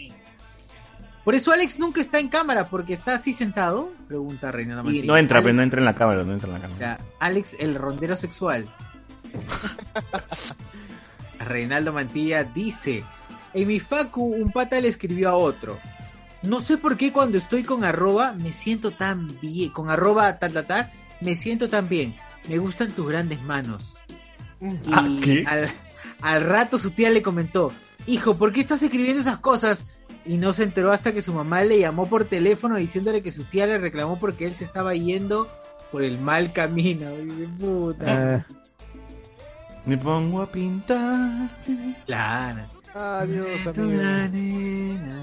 Por 1.24 1.34
eso 1.34 1.52
Alex 1.52 1.78
nunca 1.78 2.02
está 2.02 2.18
en 2.18 2.28
cámara, 2.28 2.66
porque 2.66 2.92
está 2.92 3.14
así 3.14 3.32
sentado. 3.32 3.90
Pregunta 4.08 4.52
Y 4.90 5.02
no 5.02 5.16
entra, 5.16 5.38
Alex- 5.38 5.44
pero 5.44 5.54
no 5.54 5.62
entra 5.62 5.78
en 5.80 5.84
la 5.86 5.94
cámara, 5.94 6.22
no 6.22 6.32
entra 6.34 6.48
en 6.48 6.54
la 6.54 6.60
cámara. 6.60 6.80
Ya, 6.80 6.98
Alex, 7.18 7.56
el 7.58 7.74
rondero 7.76 8.16
sexual. 8.16 8.68
Reinaldo 11.38 11.94
Mantilla 11.94 12.44
dice: 12.44 13.04
En 13.54 13.68
mi 13.68 13.80
Facu, 13.80 14.22
un 14.22 14.52
pata 14.52 14.78
le 14.80 14.88
escribió 14.88 15.30
a 15.30 15.36
otro. 15.36 15.78
No 16.42 16.60
sé 16.60 16.76
por 16.76 16.98
qué 16.98 17.10
cuando 17.10 17.38
estoy 17.38 17.64
con 17.64 17.84
arroba 17.84 18.32
me 18.32 18.52
siento 18.52 18.90
tan 18.90 19.40
bien. 19.40 19.70
Con 19.70 19.88
arroba 19.88 20.38
tal, 20.38 20.52
tal, 20.52 20.66
tal, 20.66 20.92
me 21.22 21.36
siento 21.36 21.70
tan 21.70 21.88
bien. 21.88 22.14
Me 22.48 22.58
gustan 22.58 22.92
tus 22.92 23.08
grandes 23.08 23.40
manos. 23.42 23.96
Y 24.60 24.66
Ah, 24.92 25.08
¿qué? 25.22 25.44
Al, 25.46 25.70
al 26.20 26.44
rato 26.44 26.78
su 26.78 26.90
tía 26.90 27.08
le 27.10 27.22
comentó: 27.22 27.72
Hijo, 28.06 28.36
¿por 28.36 28.52
qué 28.52 28.60
estás 28.60 28.82
escribiendo 28.82 29.20
esas 29.20 29.38
cosas? 29.38 29.86
Y 30.26 30.36
no 30.36 30.52
se 30.52 30.62
enteró 30.62 30.92
hasta 30.92 31.12
que 31.12 31.22
su 31.22 31.32
mamá 31.32 31.62
le 31.64 31.78
llamó 31.78 32.06
por 32.06 32.24
teléfono 32.26 32.76
diciéndole 32.76 33.22
que 33.22 33.32
su 33.32 33.44
tía 33.44 33.66
le 33.66 33.78
reclamó 33.78 34.18
porque 34.18 34.46
él 34.46 34.54
se 34.54 34.64
estaba 34.64 34.94
yendo 34.94 35.48
por 35.92 36.02
el 36.02 36.18
mal 36.18 36.52
camino. 36.52 37.10
Dice, 37.16 37.48
puta. 37.58 38.36
Ah, 38.36 38.46
Me 39.86 39.96
pongo 39.98 40.42
a 40.42 40.46
pintar. 40.50 41.50
Claro. 42.06 42.62
Adiós, 42.94 43.66
amigo. 43.66 44.02
la 44.02 44.28
nena, 44.28 45.22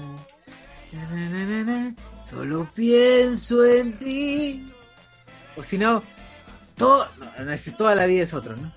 na, 0.92 1.10
na, 1.10 1.28
na, 1.30 1.44
na, 1.46 1.64
na, 1.64 1.94
Solo 2.22 2.68
pienso 2.74 3.64
en 3.64 3.98
ti. 3.98 4.66
O 5.56 5.62
si 5.62 5.78
no, 5.78 6.02
todo, 6.76 7.06
no, 7.18 7.44
no, 7.44 7.52
es- 7.52 7.76
toda 7.76 7.94
la 7.94 8.06
vida 8.06 8.22
es 8.24 8.34
otro, 8.34 8.56
¿no? 8.56 8.72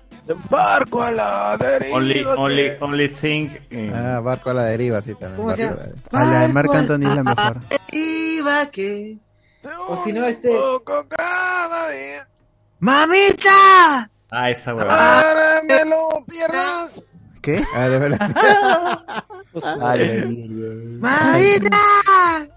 Barco 0.50 1.02
a 1.02 1.10
la 1.12 1.56
deriva. 1.56 1.96
Only, 1.96 2.24
only, 2.36 2.70
only 2.80 3.08
think. 3.08 3.52
eh, 3.70 3.92
ah, 3.94 4.20
barco 4.20 4.50
a 4.50 4.54
la 4.54 4.64
deriva, 4.64 5.00
sí, 5.02 5.14
también. 5.14 5.36
¿Cómo 5.36 5.54
se 5.54 5.66
barco 5.66 5.80
a 5.80 5.84
la 5.84 5.86
deriva. 5.92 6.20
A 6.20 6.24
la 6.24 6.40
de 6.40 6.48
Marc 6.52 6.74
Anthony 6.74 7.08
es 7.08 7.16
la 7.16 7.22
mejor. 7.22 7.60
Iba 7.92 8.70
que. 8.70 9.18
O 9.88 10.04
si 10.04 10.12
no, 10.12 10.24
este. 10.26 10.56
Cada 11.08 11.90
día. 11.90 12.28
¡Mamita! 12.78 14.10
Ah, 14.30 14.50
esa 14.50 14.74
huevada. 14.74 15.22
Para 15.22 15.62
me 15.62 15.84
lo 15.88 16.24
pierdas. 16.26 17.04
¿Qué? 17.40 17.64
Ah, 17.74 17.88
de 17.88 17.98
verdad. 17.98 18.36
La. 19.54 20.04
¡Mamita! 21.00 22.48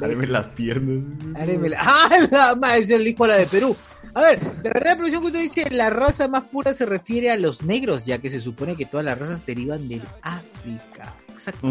Dame 0.00 0.26
las 0.26 0.46
piernas. 0.48 1.04
Ábremela. 1.40 1.78
¡Ah, 1.80 2.08
la 2.30 2.54
madre! 2.56 2.78
Es 2.80 2.90
el 2.90 3.06
hijo 3.06 3.26
la 3.26 3.36
de 3.36 3.46
Perú. 3.46 3.76
A 4.16 4.22
ver, 4.22 4.40
de 4.40 4.70
verdad, 4.70 4.92
la 4.92 4.96
producción 4.96 5.30
que 5.30 5.38
dice 5.38 5.68
la 5.70 5.90
raza 5.90 6.26
más 6.26 6.44
pura 6.44 6.72
se 6.72 6.86
refiere 6.86 7.30
a 7.30 7.36
los 7.36 7.62
negros, 7.62 8.06
ya 8.06 8.16
que 8.16 8.30
se 8.30 8.40
supone 8.40 8.74
que 8.74 8.86
todas 8.86 9.04
las 9.04 9.18
razas 9.18 9.44
derivan 9.44 9.86
del 9.88 10.00
África. 10.22 11.14
Exacto. 11.28 11.68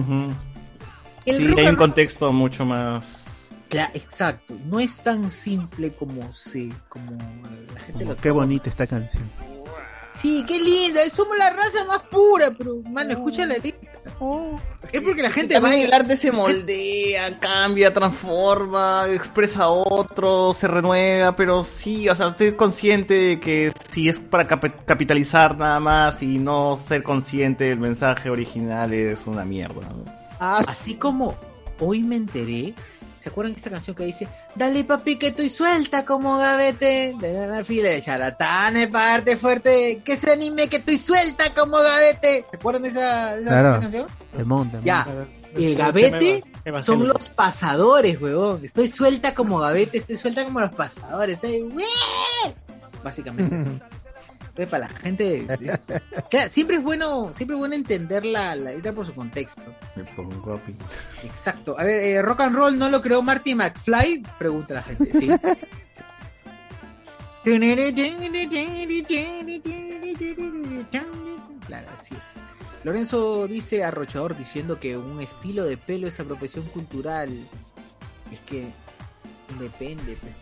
El 1.25 1.35
Sí, 1.37 1.47
rock 1.47 1.57
hay 1.57 1.65
un 1.65 1.75
contexto 1.75 2.31
mucho 2.31 2.63
más. 2.63 3.03
Cla- 3.67 3.89
exacto, 3.95 4.53
no 4.69 4.79
es 4.79 4.99
tan 4.99 5.31
simple 5.31 5.93
como 5.93 6.31
se, 6.31 6.69
como 6.87 7.13
eh, 7.13 7.67
la 7.73 7.79
gente 7.79 8.05
lo 8.05 8.15
Qué 8.15 8.29
bonita 8.29 8.69
esta 8.69 8.85
canción. 8.85 9.23
Sí, 10.15 10.43
qué 10.47 10.57
linda, 10.59 11.01
somos 11.13 11.37
la 11.37 11.49
raza 11.49 11.83
más 11.87 12.01
pura, 12.03 12.51
pero 12.57 12.77
mano, 12.89 13.11
escucha 13.11 13.45
la 13.45 13.55
letra. 13.55 13.91
Es 14.91 15.01
porque 15.01 15.21
la 15.21 15.29
gente 15.31 15.59
va 15.59 15.75
el 15.75 15.91
arte 15.93 16.15
se 16.15 16.31
moldea, 16.31 17.37
cambia, 17.39 17.93
transforma, 17.93 19.05
expresa 19.11 19.63
a 19.63 19.69
otro, 19.69 20.53
se 20.53 20.67
renueva, 20.67 21.35
pero 21.35 21.63
sí, 21.63 22.07
o 22.07 22.15
sea, 22.15 22.27
estoy 22.27 22.53
consciente 22.53 23.13
de 23.13 23.39
que 23.39 23.71
si 23.89 24.07
es 24.07 24.19
para 24.19 24.47
cap- 24.47 24.85
capitalizar 24.85 25.57
nada 25.57 25.79
más 25.79 26.21
y 26.23 26.37
no 26.39 26.77
ser 26.77 27.03
consciente 27.03 27.65
del 27.65 27.79
mensaje 27.79 28.29
original 28.29 28.93
es 28.93 29.27
una 29.27 29.43
mierda. 29.43 29.81
¿no? 29.89 30.05
Así 30.39 30.95
como 30.95 31.35
hoy 31.79 32.03
me 32.03 32.15
enteré, 32.15 32.73
¿se 33.25 33.29
acuerdan 33.29 33.53
de 33.53 33.57
esta 33.57 33.71
canción 33.71 33.95
que 33.95 34.03
dice 34.05 34.27
Dale 34.53 34.83
papi 34.83 35.15
que 35.15 35.29
estoy 35.29 35.49
suelta 35.49 36.05
como 36.05 36.37
gavete 36.37 37.15
de 37.19 37.47
la 37.47 37.63
fila 37.63 37.89
de 37.89 37.99
charlatanes 38.03 38.89
parte 38.89 39.35
fuerte 39.35 40.03
que 40.05 40.15
se 40.15 40.31
anime 40.31 40.67
que 40.67 40.75
estoy 40.75 40.97
suelta 40.97 41.51
como 41.55 41.79
gavete? 41.79 42.45
¿Se 42.47 42.57
acuerdan 42.57 42.83
de 42.83 42.89
esa, 42.89 43.33
de 43.35 43.41
esa- 43.41 43.49
Claro. 43.49 43.69
esa 43.71 43.79
canción? 43.79 44.07
Demon, 44.37 44.67
demon. 44.69 44.85
Ya, 44.85 45.07
el 45.55 45.75
gavete 45.75 46.43
son 46.83 47.07
los 47.07 47.29
pasadores, 47.29 48.21
huevón. 48.21 48.63
Estoy 48.63 48.87
suelta 48.89 49.33
como 49.33 49.57
gavete, 49.57 49.97
estoy 49.97 50.17
suelta 50.17 50.43
como 50.45 50.59
los 50.59 50.73
pasadores. 50.73 51.35
Estoy... 51.41 51.65
Básicamente. 53.03 53.81
Entonces, 54.57 54.67
para 54.71 54.87
la 54.87 54.95
gente, 54.99 55.45
es- 55.59 56.05
claro, 56.29 56.49
siempre 56.49 56.77
es 56.77 56.83
bueno, 56.83 57.33
siempre 57.33 57.55
es 57.55 57.59
bueno 57.59 57.75
entender 57.75 58.23
la, 58.23 58.55
la 58.55 58.71
letra 58.71 58.93
por 58.93 59.05
su 59.05 59.13
contexto. 59.13 59.61
Pongo 60.15 60.53
a 60.53 60.57
pi- 60.59 60.73
Exacto. 61.25 61.77
A 61.77 61.83
ver, 61.83 62.01
eh, 62.03 62.21
rock 62.21 62.39
and 62.41 62.55
roll 62.55 62.77
no 62.79 62.87
lo 62.89 63.01
creó 63.01 63.21
Marty 63.21 63.53
McFly, 63.53 64.23
pregunta 64.39 64.75
la 64.75 64.83
gente, 64.83 65.11
¿sí? 65.11 65.29
Claro, 71.67 71.87
así 71.95 72.15
es. 72.15 72.37
Lorenzo 72.83 73.47
dice 73.47 73.83
arrochador 73.83 74.37
diciendo 74.37 74.79
que 74.79 74.95
un 74.97 75.19
estilo 75.21 75.63
de 75.65 75.75
pelo 75.77 76.07
es 76.07 76.19
apropiación 76.19 76.65
cultural. 76.65 77.29
Es 78.31 78.39
que 78.41 78.67
depende, 79.59 80.17
pues, 80.21 80.33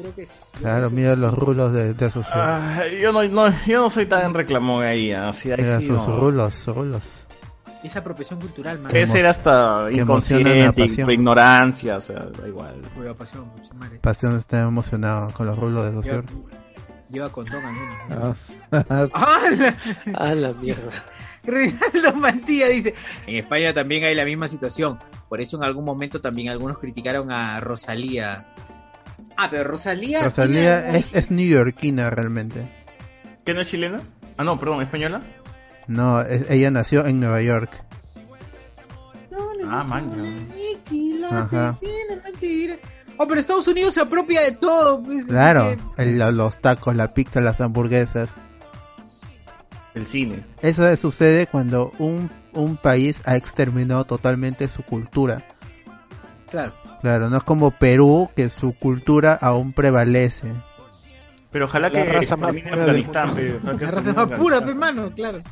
creo 0.00 0.14
que 0.14 0.22
es- 0.22 0.30
Claro, 0.58 0.88
que 0.88 0.94
mira 0.94 1.16
los 1.16 1.34
rulos 1.34 1.72
de, 1.72 1.94
de 1.94 2.10
sus, 2.10 2.26
Ah, 2.32 2.84
yo, 3.00 3.12
no, 3.12 3.22
no- 3.24 3.52
yo 3.66 3.80
no 3.82 3.90
soy 3.90 4.06
tan 4.06 4.34
reclamón 4.34 4.84
ahí, 4.84 5.12
así, 5.12 5.50
ahí 5.50 5.58
mira 5.60 5.80
sí 5.80 5.86
sus 5.86 6.06
no. 6.06 6.18
rulos, 6.18 6.54
sus 6.54 6.74
rulos. 6.74 7.20
Es 7.82 7.94
apropiación 7.96 8.40
cultural, 8.40 8.78
man. 8.78 8.90
Puede 8.90 9.06
ser 9.06 9.26
hasta 9.26 9.88
inconsciente, 9.92 11.12
ignorancia, 11.12 11.98
o 11.98 12.00
sea, 12.00 12.20
da 12.20 12.48
igual. 12.48 12.80
Juega 12.96 13.12
pasión. 13.12 13.44
Pasión 14.00 14.36
está 14.38 14.60
emocionado 14.60 15.32
con 15.34 15.46
los 15.46 15.58
rulos 15.58 15.84
de 15.84 15.92
Saussure. 15.92 16.22
Lleva 17.10 17.30
condón 17.30 17.62
al. 17.62 17.74
Ah. 18.72 19.06
¡Ah, 19.12 19.40
la- 19.50 19.76
A 20.14 20.34
la 20.34 20.52
mierda. 20.54 20.90
Reinaldo 21.42 22.14
Mantilla 22.14 22.68
dice, 22.68 22.94
en 23.26 23.36
España 23.36 23.74
también 23.74 24.04
hay 24.04 24.14
la 24.14 24.24
misma 24.24 24.48
situación. 24.48 24.98
Por 25.28 25.42
eso 25.42 25.58
en 25.58 25.64
algún 25.64 25.84
momento 25.84 26.22
también 26.22 26.48
algunos 26.48 26.78
criticaron 26.78 27.30
a 27.30 27.60
Rosalía. 27.60 28.46
Ah, 29.36 29.48
pero 29.50 29.64
Rosalía... 29.64 30.22
Rosalía 30.24 30.82
tiene- 30.84 30.98
es, 30.98 31.14
es 31.14 31.30
neoyorquina 31.30 32.10
realmente. 32.10 32.70
¿Qué 33.44 33.52
no 33.54 33.60
es 33.60 33.68
chilena? 33.68 34.00
Ah, 34.36 34.44
no, 34.44 34.58
perdón, 34.58 34.82
española. 34.82 35.22
No, 35.86 36.20
es- 36.22 36.50
ella 36.50 36.70
nació 36.70 37.04
en 37.06 37.20
Nueva 37.20 37.42
York. 37.42 37.82
Ah, 39.66 39.82
man. 39.82 40.48
Ajá. 41.30 41.78
Oh, 43.16 43.26
pero 43.26 43.40
Estados 43.40 43.66
Unidos 43.68 43.94
se 43.94 44.00
apropia 44.00 44.42
de 44.42 44.52
todo. 44.52 45.02
pues, 45.02 45.26
Claro, 45.26 45.76
el- 45.96 46.18
los 46.18 46.60
tacos, 46.60 46.94
la 46.94 47.14
pizza, 47.14 47.40
las 47.40 47.60
hamburguesas. 47.60 48.28
El 49.94 50.06
cine. 50.06 50.44
Eso 50.60 50.96
sucede 50.96 51.46
cuando 51.46 51.92
un, 51.98 52.30
un 52.52 52.76
país 52.76 53.20
ha 53.24 53.36
exterminado 53.36 54.04
totalmente 54.04 54.68
su 54.68 54.82
cultura. 54.82 55.38
que- 55.46 56.50
Claro. 56.50 56.72
Claro, 57.04 57.28
no 57.28 57.36
es 57.36 57.42
como 57.42 57.70
Perú, 57.70 58.30
que 58.34 58.48
su 58.48 58.72
cultura 58.78 59.34
aún 59.38 59.74
prevalece. 59.74 60.54
Pero 61.50 61.66
ojalá 61.66 61.90
La 61.90 62.02
que 62.02 62.12
raza 62.14 62.34
más 62.38 62.50
termine 62.52 62.70
pura 62.70 62.82
Afganistán. 62.84 63.34
pe, 63.34 63.58
que 63.78 63.84
La 63.84 63.90
raza 63.90 64.12
más 64.14 64.26
pura, 64.38 64.56
Afganistán. 64.56 64.64
pe, 64.64 64.74
mano, 64.74 65.14
claro. 65.14 65.42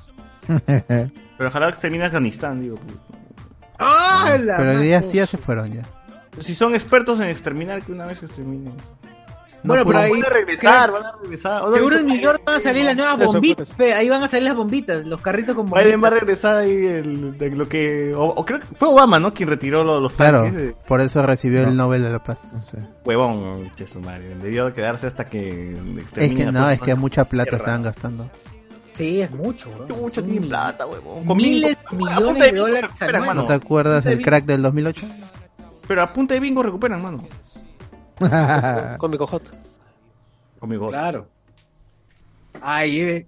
Pero 1.36 1.48
ojalá 1.50 1.70
que 1.70 1.76
termine 1.76 2.04
Afganistán, 2.04 2.62
digo. 2.62 2.78
¡Ah, 3.78 4.34
Pero 4.34 4.72
más- 4.72 4.82
ya 4.88 5.02
sí 5.02 5.18
ya 5.18 5.26
se 5.26 5.36
fueron 5.36 5.72
ya. 5.72 5.82
Si 6.40 6.54
son 6.54 6.74
expertos 6.74 7.20
en 7.20 7.28
exterminar, 7.28 7.82
que 7.84 7.92
una 7.92 8.06
vez 8.06 8.22
exterminen. 8.22 8.72
Bueno, 9.64 9.84
pero 9.86 9.98
ahí... 9.98 10.10
van 10.10 10.24
a 10.24 10.28
regresar, 10.28 10.90
creo- 10.90 10.92
van 11.02 11.06
a 11.06 11.12
regresar. 11.22 11.62
Seguro 11.74 11.96
en 11.98 12.06
New 12.06 12.18
York 12.20 12.42
van 12.44 12.56
a 12.56 12.58
salir 12.60 12.84
las 12.84 12.96
nuevas 12.96 13.26
bombitas. 13.26 13.70
pe, 13.70 13.94
Ahí 13.94 14.08
van 14.08 14.22
a 14.22 14.28
salir 14.28 14.44
las 14.48 14.56
bombitas, 14.56 15.06
los 15.06 15.20
carritos 15.20 15.54
con 15.54 15.66
bombitas. 15.66 15.84
Biden 15.84 16.02
va 16.02 16.08
a 16.08 16.10
regresar 16.10 16.56
ahí 16.56 16.72
el, 16.86 17.38
de 17.38 17.50
lo 17.50 17.68
que... 17.68 18.12
O, 18.14 18.24
o 18.24 18.44
creo 18.44 18.60
que 18.60 18.66
fue 18.74 18.88
Obama, 18.88 19.18
¿no? 19.20 19.32
Quien 19.32 19.48
retiró 19.48 19.84
lo- 19.84 20.00
los 20.00 20.12
Claro, 20.14 20.42
tanques 20.42 20.74
por 20.86 21.00
eso 21.00 21.24
recibió 21.26 21.62
el 21.62 21.76
Nobel 21.76 22.02
de 22.02 22.10
la 22.10 22.22
Paz. 22.22 22.48
Huevón, 23.04 23.70
che 23.76 23.86
su 23.86 24.00
madre. 24.00 24.34
Debió 24.42 24.72
quedarse 24.74 25.06
hasta 25.06 25.26
que 25.26 25.76
Es 26.16 26.32
que 26.34 26.46
no, 26.46 26.68
es 26.70 26.80
que 26.80 26.90
los- 26.90 26.98
mucha 26.98 27.24
plata 27.24 27.56
estaban 27.56 27.82
gastando. 27.82 28.28
Sí, 28.94 29.22
es 29.22 29.30
mucho, 29.30 29.70
bro. 29.70 29.96
Mucho 29.96 30.22
tiene 30.22 30.40
mil- 30.40 30.48
plata, 30.50 30.86
huevón. 30.86 31.26
Miles, 31.36 31.76
Con 31.88 32.08
a 32.08 32.18
millones 32.20 32.42
de 32.42 32.52
dólares. 32.52 32.90
¿No 33.34 33.46
te 33.46 33.54
acuerdas 33.54 34.04
del 34.04 34.20
crack 34.20 34.44
del 34.44 34.60
2008? 34.62 35.06
Pero 35.88 36.02
a 36.02 36.12
punta 36.12 36.34
de 36.34 36.40
bingo 36.40 36.62
recuperan, 36.62 37.00
mano. 37.02 37.24
Cómico 38.98 39.26
hot. 39.26 39.42
Conmigo. 40.58 40.88
Claro. 40.88 41.28
Ahí 42.60 43.00
es, 43.00 43.26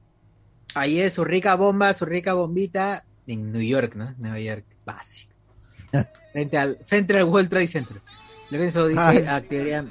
ahí 0.75 1.01
es 1.01 1.13
su 1.15 1.25
rica 1.25 1.55
bomba, 1.57 1.93
su 1.95 2.05
rica 2.05 2.35
bombita 2.35 3.05
en 3.27 3.51
New 3.53 3.63
York, 3.63 3.95
¿no? 3.97 4.15
Nueva 4.19 4.39
York, 4.39 4.65
básico. 4.85 5.33
frente 6.33 6.59
al, 6.59 6.79
frente 6.87 7.17
al 7.17 7.25
World 7.25 7.49
Trade 7.49 7.67
Center. 7.67 8.01
Lorenzo 8.51 8.87
dice, 8.87 9.29
activaría, 9.29 9.85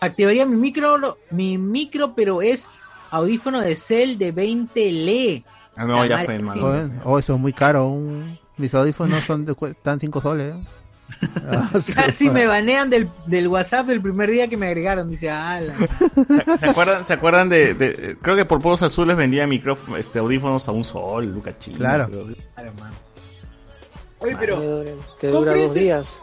activaría 0.00 0.46
mi 0.46 0.56
micro, 0.56 1.18
mi 1.30 1.58
micro, 1.58 2.14
pero 2.14 2.42
es 2.42 2.68
audífono 3.10 3.60
de 3.60 3.76
cel 3.76 4.18
de 4.18 4.32
20 4.32 4.88
LE. 4.90 5.44
Ah, 5.76 5.84
no, 5.84 6.04
ya 6.06 6.24
fue. 6.24 6.40
Joder, 6.40 6.90
oh, 7.04 7.18
eso 7.18 7.34
es 7.34 7.40
muy 7.40 7.52
caro. 7.52 7.86
un- 7.88 8.38
Mis 8.56 8.74
audífonos 8.74 9.22
son 9.24 9.44
de, 9.44 9.54
cu- 9.54 9.66
están 9.66 10.00
5 10.00 10.20
soles. 10.22 10.54
¿eh? 10.54 10.58
Casi 11.94 12.30
me 12.30 12.46
banean 12.46 12.90
del, 12.90 13.08
del 13.26 13.48
WhatsApp 13.48 13.88
el 13.90 14.02
primer 14.02 14.30
día 14.30 14.48
que 14.48 14.56
me 14.56 14.66
agregaron. 14.66 15.08
Dice, 15.08 15.30
ah, 15.30 15.60
la- 15.60 16.56
¿Se 16.58 16.66
acuerdan, 16.66 17.04
¿se 17.04 17.12
acuerdan 17.12 17.48
de, 17.48 17.74
de- 17.74 18.16
Creo 18.20 18.36
que 18.36 18.44
por 18.44 18.60
Pueblos 18.60 18.82
Azules 18.82 19.16
vendía 19.16 19.46
micrófonos, 19.46 20.00
este, 20.00 20.18
audífonos 20.18 20.66
a 20.68 20.72
un 20.72 20.84
sol, 20.84 21.26
Luca 21.26 21.58
Chino. 21.58 21.78
Claro. 21.78 22.06
creo. 22.08 22.26
Claro. 22.54 22.72
Oye, 24.18 24.36
pero 24.40 24.84
Te 25.20 25.28
dura 25.28 25.54
dos 25.54 25.74
días. 25.74 26.22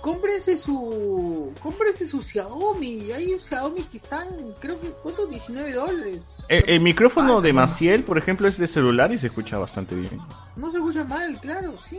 cómprense 0.00 0.56
su 0.56 1.52
cómprense 1.62 2.06
su 2.06 2.22
Xiaomi. 2.22 3.10
Hay 3.12 3.38
Xiaomi 3.40 3.82
que 3.82 3.96
están, 3.96 4.26
creo 4.60 4.80
que, 4.80 4.88
¿cuánto? 5.02 5.26
19 5.26 5.72
dólares. 5.72 6.20
El, 6.48 6.64
el 6.68 6.80
micrófono 6.80 7.40
de 7.40 7.52
Maciel, 7.54 8.04
por 8.04 8.18
ejemplo, 8.18 8.46
es 8.46 8.58
de 8.58 8.66
celular 8.66 9.12
y 9.12 9.18
se 9.18 9.28
escucha 9.28 9.56
bastante 9.58 9.94
bien. 9.94 10.18
No 10.56 10.70
se 10.70 10.76
escucha 10.76 11.04
mal, 11.04 11.40
claro, 11.40 11.74
sí. 11.88 11.98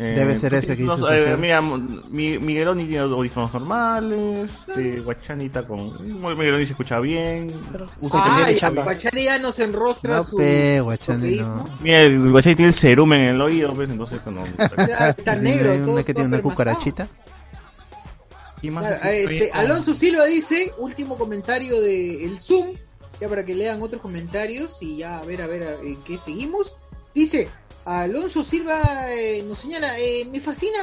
Eh, 0.00 0.14
Debe 0.16 0.38
ser 0.38 0.54
ese 0.54 0.76
que 0.76 0.84
dices 0.84 1.00
eh. 1.10 1.36
Mira, 1.36 1.60
mi, 1.60 2.38
Migueloni 2.38 2.84
tiene 2.84 3.02
audífonos 3.12 3.52
normales, 3.52 4.48
este, 4.68 5.00
Guachanita 5.00 5.66
con... 5.66 5.92
Migueloni 6.38 6.66
se 6.66 6.70
escucha 6.72 7.00
bien. 7.00 7.52
Usa 8.00 8.20
Ah, 8.22 8.48
y 8.52 8.56
Guachani 8.56 9.24
ya 9.24 9.40
nos 9.40 9.58
enrostra 9.58 10.18
No, 10.18 10.24
su. 10.24 10.36
pe, 10.36 10.80
Guachani, 10.80 11.36
no. 11.38 11.64
Mira, 11.80 12.02
el 12.02 12.30
Guachani 12.30 12.54
tiene 12.54 12.68
el 12.68 12.74
cerumen 12.74 13.22
en 13.22 13.34
el 13.34 13.40
oído, 13.40 13.74
pues, 13.74 13.90
entonces 13.90 14.20
cuando... 14.20 14.44
Ya 14.88 15.08
Está 15.08 15.34
negro, 15.36 15.74
todo, 15.78 15.92
una 15.94 16.04
que 16.04 16.14
tiene 16.14 16.28
una 16.28 16.42
cucarachita. 16.42 17.08
¿Quién 18.60 18.74
más 18.74 18.86
Claro, 18.86 19.02
este, 19.04 19.26
Oye, 19.26 19.50
Alonso 19.52 19.94
Silva 19.94 20.26
dice, 20.26 20.72
último 20.78 21.16
comentario 21.18 21.80
de 21.80 22.24
el 22.24 22.38
Zoom, 22.40 22.68
ya 23.20 23.28
para 23.28 23.44
que 23.44 23.54
lean 23.56 23.82
otros 23.82 24.00
comentarios 24.00 24.78
y 24.80 24.98
ya 24.98 25.18
a 25.18 25.24
ver, 25.24 25.42
a 25.42 25.48
ver 25.48 25.62
a- 25.64 25.82
en 25.84 25.96
qué 26.04 26.18
seguimos. 26.18 26.76
Dice, 27.14 27.48
Alonso 27.88 28.44
Silva 28.44 29.10
eh, 29.12 29.42
nos 29.48 29.58
señala, 29.60 29.98
eh, 29.98 30.26
me 30.30 30.40
fascina, 30.40 30.78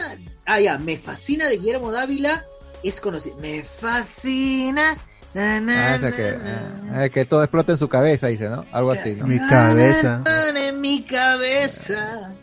ah 0.45 0.59
ya, 0.59 0.77
me 0.79 0.97
fascina 0.97 1.45
de 1.45 1.57
Guillermo 1.57 1.91
Dávila, 1.91 2.45
es 2.83 2.99
conocido, 2.99 3.37
me 3.37 3.63
fascina. 3.63 4.97
na, 5.33 5.59
na, 5.61 5.93
Ah, 5.93 5.95
o 5.97 5.99
sea 5.99 6.09
na, 6.09 6.15
que, 6.15 6.37
na, 6.37 7.05
eh, 7.05 7.09
que 7.11 7.25
todo 7.25 7.43
explota 7.43 7.73
en 7.73 7.77
su 7.77 7.87
cabeza, 7.89 8.27
dice, 8.27 8.49
¿no? 8.49 8.65
Algo 8.71 8.91
así, 8.91 9.13
¿no? 9.15 9.27
Mi 9.27 9.37
cabeza. 9.37 10.23
en 10.55 10.81
mi 10.81 11.03
cabeza. 11.03 12.33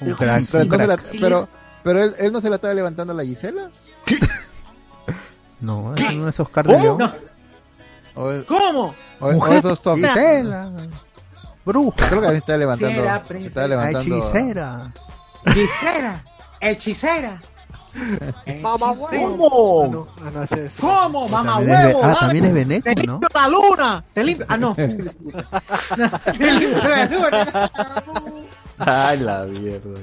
Un 0.00 0.14
crack, 0.14 0.44
Pero, 0.50 0.62
un 0.64 0.68
no 0.68 0.86
la- 0.86 0.98
pero, 1.20 1.48
pero 1.82 2.04
él, 2.04 2.14
él 2.18 2.32
no 2.32 2.40
se 2.40 2.48
la 2.50 2.56
estaba 2.56 2.74
levantando 2.74 3.12
a 3.12 3.16
la 3.16 3.24
Gisela. 3.24 3.70
No, 5.60 5.94
eso 5.94 6.12
no 6.12 6.28
es 6.28 6.40
Oscar 6.40 6.66
de 6.66 6.78
León. 6.80 7.12
O, 8.14 8.30
es- 8.32 8.44
¿Cómo? 8.44 8.94
o, 9.20 9.26
o 9.26 9.52
esos 9.54 9.80
Gisela. 9.96 10.70
Bruja. 11.64 12.08
Creo 12.08 12.20
que 12.20 12.28
se 12.28 12.36
está 12.36 12.56
levantando. 12.56 13.00
Será, 13.02 13.18
se 13.20 13.24
princesa. 13.26 13.48
está 13.48 13.68
levantando. 13.68 14.16
Hechicera. 14.18 14.92
Gisela. 15.54 16.24
Hechicera. 16.60 17.40
Mamá 18.62 18.92
huevo. 18.92 20.08
Ah, 20.24 20.30
no, 20.32 20.42
es- 20.44 20.76
¿Cómo, 20.80 21.28
mamá 21.28 21.58
huevo? 21.58 22.00
ah, 22.02 22.16
también 22.20 22.46
es 22.46 22.54
Beneco, 22.54 22.84
Te 22.84 22.94
¿no? 22.94 23.02
limpio 23.20 23.28
la 23.34 23.48
luna. 23.48 24.04
Te 24.14 24.24
limpio. 24.24 24.46
Ah, 24.48 24.56
no. 24.56 24.74
Te 24.78 24.88
limpio 24.88 26.88
la 26.88 27.06
luna. 27.06 27.70
Ay, 28.84 29.18
la 29.20 29.44
mierda. 29.44 30.00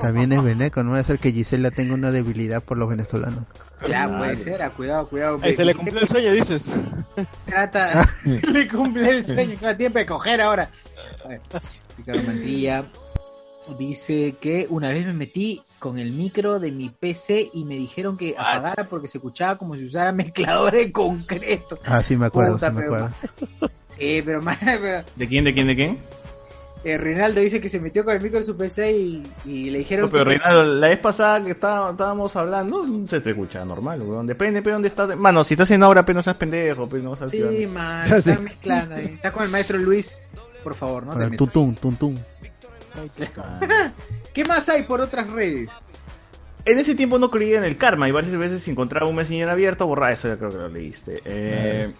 También 0.00 0.32
es 0.32 0.42
Beneco, 0.42 0.82
no 0.82 0.92
va 0.92 0.98
a 0.98 1.04
ser 1.04 1.18
que 1.18 1.32
Gisela 1.32 1.70
tenga 1.70 1.94
una 1.94 2.10
debilidad 2.10 2.62
por 2.62 2.78
los 2.78 2.88
venezolanos. 2.88 3.44
Ya 3.88 4.06
puede 4.18 4.36
ser, 4.36 4.62
ah, 4.62 4.70
cuidado, 4.70 5.08
cuidado. 5.08 5.38
Ahí 5.42 5.52
se 5.52 5.64
le 5.64 5.74
cumplió 5.74 6.00
el 6.00 6.08
sueño, 6.08 6.32
dices. 6.32 6.80
Trata, 7.46 8.08
le 8.24 8.68
cumple 8.68 9.08
el 9.10 9.24
sueño, 9.24 9.56
cada 9.60 9.76
tiempo 9.76 9.98
de 9.98 10.06
coger 10.06 10.40
ahora. 10.40 10.70
A 11.24 11.28
ver, 11.28 11.40
Ricardo 11.98 12.22
Mantilla 12.22 12.84
dice 13.78 14.36
que 14.40 14.66
una 14.68 14.88
vez 14.88 15.06
me 15.06 15.12
metí 15.14 15.62
con 15.78 15.98
el 15.98 16.12
micro 16.12 16.58
de 16.60 16.70
mi 16.70 16.88
PC 16.90 17.50
y 17.52 17.64
me 17.64 17.74
dijeron 17.76 18.16
que 18.16 18.34
apagara 18.38 18.88
porque 18.88 19.08
se 19.08 19.18
escuchaba 19.18 19.56
como 19.58 19.76
si 19.76 19.84
usara 19.84 20.12
mezclador 20.12 20.72
de 20.72 20.90
concreto. 20.92 21.78
Ah, 21.84 22.02
sí 22.02 22.16
me 22.16 22.26
acuerdo, 22.26 22.54
Puta, 22.54 22.68
sí 22.70 22.74
me 22.74 22.82
pero- 22.82 22.94
acuerdo. 22.94 23.16
Sí, 23.98 24.22
pero, 24.24 24.42
más- 24.42 24.58
pero 24.64 25.04
¿De 25.16 25.28
quién, 25.28 25.44
de 25.44 25.54
quién, 25.54 25.66
de 25.66 25.76
quién? 25.76 25.98
Eh, 26.84 26.98
Reinaldo 26.98 27.40
dice 27.40 27.60
que 27.60 27.68
se 27.68 27.80
metió 27.80 28.04
con 28.04 28.14
el 28.14 28.22
micro 28.22 28.38
de 28.38 28.44
su 28.44 28.56
PC 28.56 28.92
y, 28.92 29.22
y 29.46 29.70
le 29.70 29.78
dijeron 29.78 30.06
No, 30.06 30.10
pero 30.12 30.24
que- 30.24 30.30
Reinaldo, 30.38 30.64
la 30.64 30.88
vez 30.88 30.98
pasada 30.98 31.42
que 31.42 31.52
estaba- 31.52 31.90
estábamos 31.92 32.36
hablando, 32.36 32.84
se 33.06 33.20
te 33.20 33.30
escucha 33.30 33.64
normal, 33.64 34.02
weón. 34.02 34.26
Depende, 34.26 34.60
pero 34.62 34.74
dónde 34.76 34.88
estás. 34.88 35.16
Mano, 35.16 35.42
si 35.44 35.54
estás 35.54 35.66
haciendo 35.66 35.86
ahora, 35.86 36.02
apenas 36.02 36.24
seas 36.24 36.36
pendejo, 36.36 36.86
pero 36.88 37.02
no 37.02 37.16
seas 37.16 37.30
Sí, 37.30 37.66
man, 37.66 38.06
Sí. 38.08 38.30
está 38.30 38.38
mezclando 38.40 38.94
ahí. 38.96 39.06
Está 39.06 39.32
con 39.32 39.44
el 39.44 39.50
maestro 39.50 39.78
Luis, 39.78 40.20
por 40.62 40.74
favor, 40.74 41.04
no 41.04 41.10
Con 41.12 41.18
te 41.20 41.24
el 41.24 41.30
metas. 41.30 41.50
tuntún, 41.52 41.74
tuntún. 41.76 42.20
¿Qué 44.32 44.44
más 44.44 44.68
hay 44.68 44.82
por 44.82 45.00
otras 45.00 45.30
redes? 45.30 45.92
En 46.66 46.78
ese 46.78 46.94
tiempo 46.94 47.18
no 47.18 47.30
creía 47.30 47.58
en 47.58 47.64
el 47.64 47.76
karma 47.76 48.08
y 48.08 48.12
varias 48.12 48.34
veces 48.36 48.66
encontraba 48.68 49.06
un 49.06 49.14
messenger 49.16 49.48
abierto, 49.48 49.86
borra 49.86 50.12
eso, 50.12 50.28
ya 50.28 50.36
creo 50.38 50.50
que 50.50 50.56
lo 50.56 50.68
leíste. 50.68 51.20
Eh, 51.24 51.90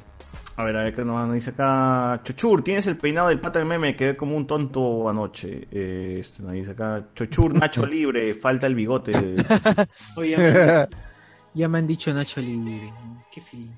a 0.57 0.65
ver, 0.65 0.77
a 0.77 0.85
ver 0.85 0.95
qué 0.95 1.05
nos 1.05 1.33
dice 1.33 1.51
acá. 1.51 2.21
Chochur, 2.23 2.63
tienes 2.63 2.87
el 2.87 2.97
peinado 2.97 3.29
del 3.29 3.41
pata 3.41 3.59
del 3.59 3.67
meme, 3.67 3.97
quedé 3.97 4.17
como 4.17 4.37
un 4.37 4.47
tonto 4.47 5.09
anoche. 5.09 5.67
Eh, 5.71 6.19
este 6.21 6.43
nos 6.43 6.53
dice 6.53 6.71
acá. 6.73 7.07
Chochur, 7.15 7.55
Nacho 7.55 7.85
libre, 7.87 8.35
falta 8.35 8.67
el 8.67 8.75
bigote. 8.75 9.13
Oye, 10.17 10.31
ya 10.31 10.39
me, 10.39 10.89
ya 11.55 11.69
me 11.69 11.79
han 11.79 11.87
dicho 11.87 12.15
Nacho 12.15 12.41
Libre. 12.41 12.93
Qué 13.33 13.41
feliz. 13.41 13.71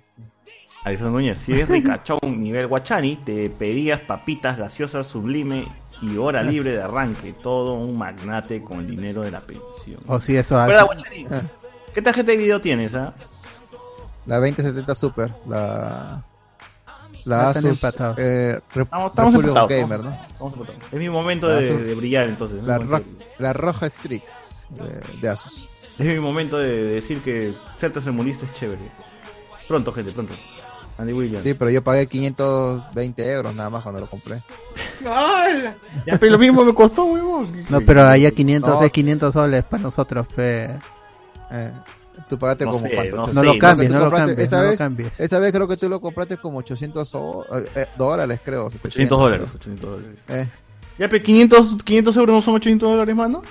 Alessandro 0.85 1.19
Núñez, 1.19 1.41
si 1.41 1.53
es 1.53 1.69
ricachón 1.69 2.41
nivel 2.41 2.69
guachani, 2.69 3.17
te 3.17 3.51
pedías 3.51 4.03
papitas 4.03 4.57
gaseosas 4.57 5.05
sublime 5.05 5.67
y 6.01 6.17
hora 6.17 6.45
libre 6.45 6.71
de 6.71 6.83
arranque. 6.83 7.33
Todo 7.33 7.73
un 7.75 7.99
magnate 7.99 8.63
con 8.63 8.81
el 8.81 8.87
dinero 8.87 9.23
de 9.23 9.33
la 9.33 9.41
pensión. 9.41 10.01
O 10.07 10.21
si 10.21 10.37
eso 10.37 10.55
¿Verdad, 10.55 10.87
hace. 10.93 11.25
Guachani? 11.25 11.49
¿Qué 11.93 12.03
tarjeta 12.03 12.31
de 12.31 12.37
video 12.37 12.61
tienes, 12.61 12.95
ah? 12.95 13.15
La 14.27 14.37
2070 14.37 14.95
Super, 14.95 15.33
la 15.49 16.23
la 17.27 17.49
están 17.49 17.65
Asus 17.67 17.71
empatados. 17.83 18.19
eh, 18.19 18.61
Estamos, 18.75 19.11
estamos 19.11 19.35
Republic 19.35 19.49
empatados, 19.57 19.69
Gamer, 19.71 20.01
¿no? 20.05 20.19
Estamos 20.31 20.53
empatados. 20.55 20.83
Es 20.93 20.99
mi 20.99 21.09
momento 21.11 21.49
de, 21.49 21.95
brillar, 21.95 22.29
entonces. 22.29 22.59
es 22.61 22.65
La, 22.65 22.79
ro- 22.79 23.53
roja 23.53 23.91
Strix 23.91 24.67
de, 24.71 25.01
de 25.21 25.29
Asus. 25.29 25.69
es 25.99 26.07
mi 26.07 26.19
momento 26.21 26.59
de, 26.59 26.69
de 26.69 26.93
decir 26.95 27.21
que 27.23 27.55
ser 27.77 27.93
tercermundista 27.93 28.47
es 28.47 28.53
chévere. 28.55 28.81
Pronto, 29.69 29.93
gente, 29.93 30.13
pronto. 30.13 30.35
Andy 30.99 31.13
Williams. 31.13 31.45
Sí, 31.45 31.53
pero 31.53 31.71
yo 31.71 31.83
pagué 31.83 32.07
520 32.07 33.31
euros 33.31 33.55
nada 33.55 33.69
más 33.69 33.83
cuando 33.83 34.01
lo 34.01 34.09
compré. 34.09 34.39
Ya, 36.07 36.19
pero 36.19 36.33
lo 36.33 36.39
mismo 36.39 36.65
me 36.65 36.73
costó, 36.75 37.05
huevón. 37.05 37.53
No, 37.69 37.81
pero 37.83 38.03
allá 38.09 38.31
500 38.31 38.81
No. 38.81 38.83
es 38.87 38.91
500 38.93 39.33
soles 39.33 39.65
para 39.65 39.83
nosotros, 39.83 40.27
fe. 40.35 40.71
Eh, 41.51 41.73
tú 42.29 42.39
pagaste 42.39 42.65
No 42.65 42.73
como 42.73 42.83
sé, 42.89 42.95
cuánto? 42.95 43.17
no 43.17 43.23
No 43.23 43.29
sé, 43.29 43.43
lo 43.45 43.59
cambies, 43.59 43.91
no 43.91 43.99
lo 44.05 44.11
cambies, 44.11 44.39
esa 44.39 44.57
no 44.59 44.63
lo 44.65 44.69
vez, 44.71 44.79
cambies. 44.79 45.21
Esa 45.21 45.39
vez 45.39 45.53
creo 45.53 45.69
que 45.69 45.77
tú 45.77 45.89
lo 45.89 46.01
compraste 46.01 46.37
como 46.39 46.59
800 46.59 47.09
so- 47.09 47.45
eh, 47.75 47.87
dólares, 47.97 48.41
creo. 48.45 48.67
800 48.67 49.19
dólares, 49.19 49.49
800 49.55 49.91
dólares. 49.91 50.17
Eh, 50.29 50.47
Ya, 50.99 51.09
pero 51.09 51.23
500, 51.25 51.77
500 51.85 52.17
euros 52.17 52.37
no 52.37 52.43
son 52.43 52.55
800 52.55 52.91
dólares 52.91 53.15
más, 53.17 53.29
¿no? 53.31 53.43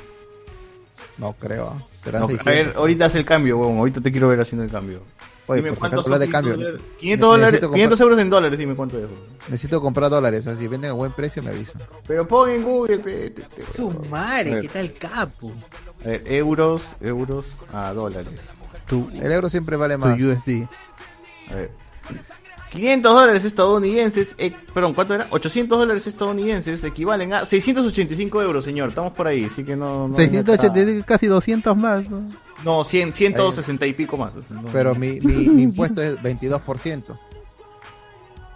no 1.18 1.34
creo. 1.34 1.82
Serán 2.03 2.22
No, 2.22 2.27
a 2.27 2.30
600. 2.32 2.45
ver, 2.45 2.74
ahorita 2.77 3.06
hace 3.06 3.19
el 3.19 3.26
cambio, 3.26 3.58
huevón. 3.58 3.77
Ahorita 3.77 4.02
te 4.02 4.11
quiero 4.11 4.27
ver 4.27 4.42
haciendo 4.42 4.64
el 4.66 4.72
cambio. 4.72 5.02
Oye, 5.48 5.61
Dime 5.61 5.74
por 5.76 5.90
si 5.90 5.95
hablas 5.95 6.19
de 6.19 6.27
cambio. 6.30 6.56
500 6.56 6.60
dólares. 6.60 6.82
Ne- 6.82 6.98
500 7.00 7.30
dólares, 7.30 7.52
necesito 7.52 7.68
comprar- 7.68 7.76
500 7.77 8.00
euros 8.02 8.19
en 8.19 8.30
dólares, 8.32 8.60
dime 8.60 8.76
cuánto 8.76 8.98
es. 8.98 9.06
Necesito 9.48 9.80
comprar 9.82 10.10
dólares, 10.10 10.48
así 10.48 10.68
venden 10.68 10.90
a 10.90 10.94
buen 10.94 11.11
precio 11.11 11.44
me 11.44 11.52
avisan. 11.52 11.84
Pero 12.08 12.27
pon 12.27 12.50
en 12.50 12.64
Google, 12.64 12.98
pe, 13.00 13.30
te- 13.30 13.44
te- 13.44 13.61
Su 13.61 13.92
A 13.92 14.10
madre. 14.10 14.61
¿qué 14.61 14.68
tal 14.69 14.94
capo? 14.94 15.53
A 16.03 16.08
ver, 16.08 16.24
euros, 16.26 16.95
euros 17.00 17.52
a 17.72 17.94
dólares. 17.94 18.40
Tu, 18.87 19.09
El 19.13 19.31
euro 19.31 19.49
siempre 19.49 19.75
vale 19.77 19.95
tu 19.95 20.01
más. 20.01 20.19
USD. 20.19 20.67
A 21.49 21.55
ver. 21.55 21.71
500 22.69 23.13
dólares 23.13 23.45
estadounidenses, 23.45 24.35
eh, 24.37 24.53
perdón, 24.73 24.93
¿cuánto 24.93 25.13
era? 25.15 25.27
800 25.29 25.79
dólares 25.79 26.07
estadounidenses 26.07 26.83
equivalen 26.83 27.33
a 27.33 27.45
685 27.45 28.41
euros, 28.41 28.65
señor. 28.65 28.89
Estamos 28.89 29.13
por 29.13 29.27
ahí, 29.27 29.45
así 29.45 29.63
que 29.63 29.75
no. 29.77 30.09
no 30.09 30.13
680, 30.13 31.05
casi 31.05 31.27
200 31.27 31.77
más. 31.77 32.09
¿no? 32.09 32.25
No, 32.65 32.83
100, 32.83 33.13
160 33.13 33.85
y 33.85 33.93
pico 33.93 34.17
más. 34.17 34.33
No, 34.49 34.63
Pero 34.73 34.93
mi, 34.93 35.21
mi, 35.21 35.47
mi 35.47 35.63
impuesto 35.63 36.01
es 36.01 36.17
22%. 36.17 37.17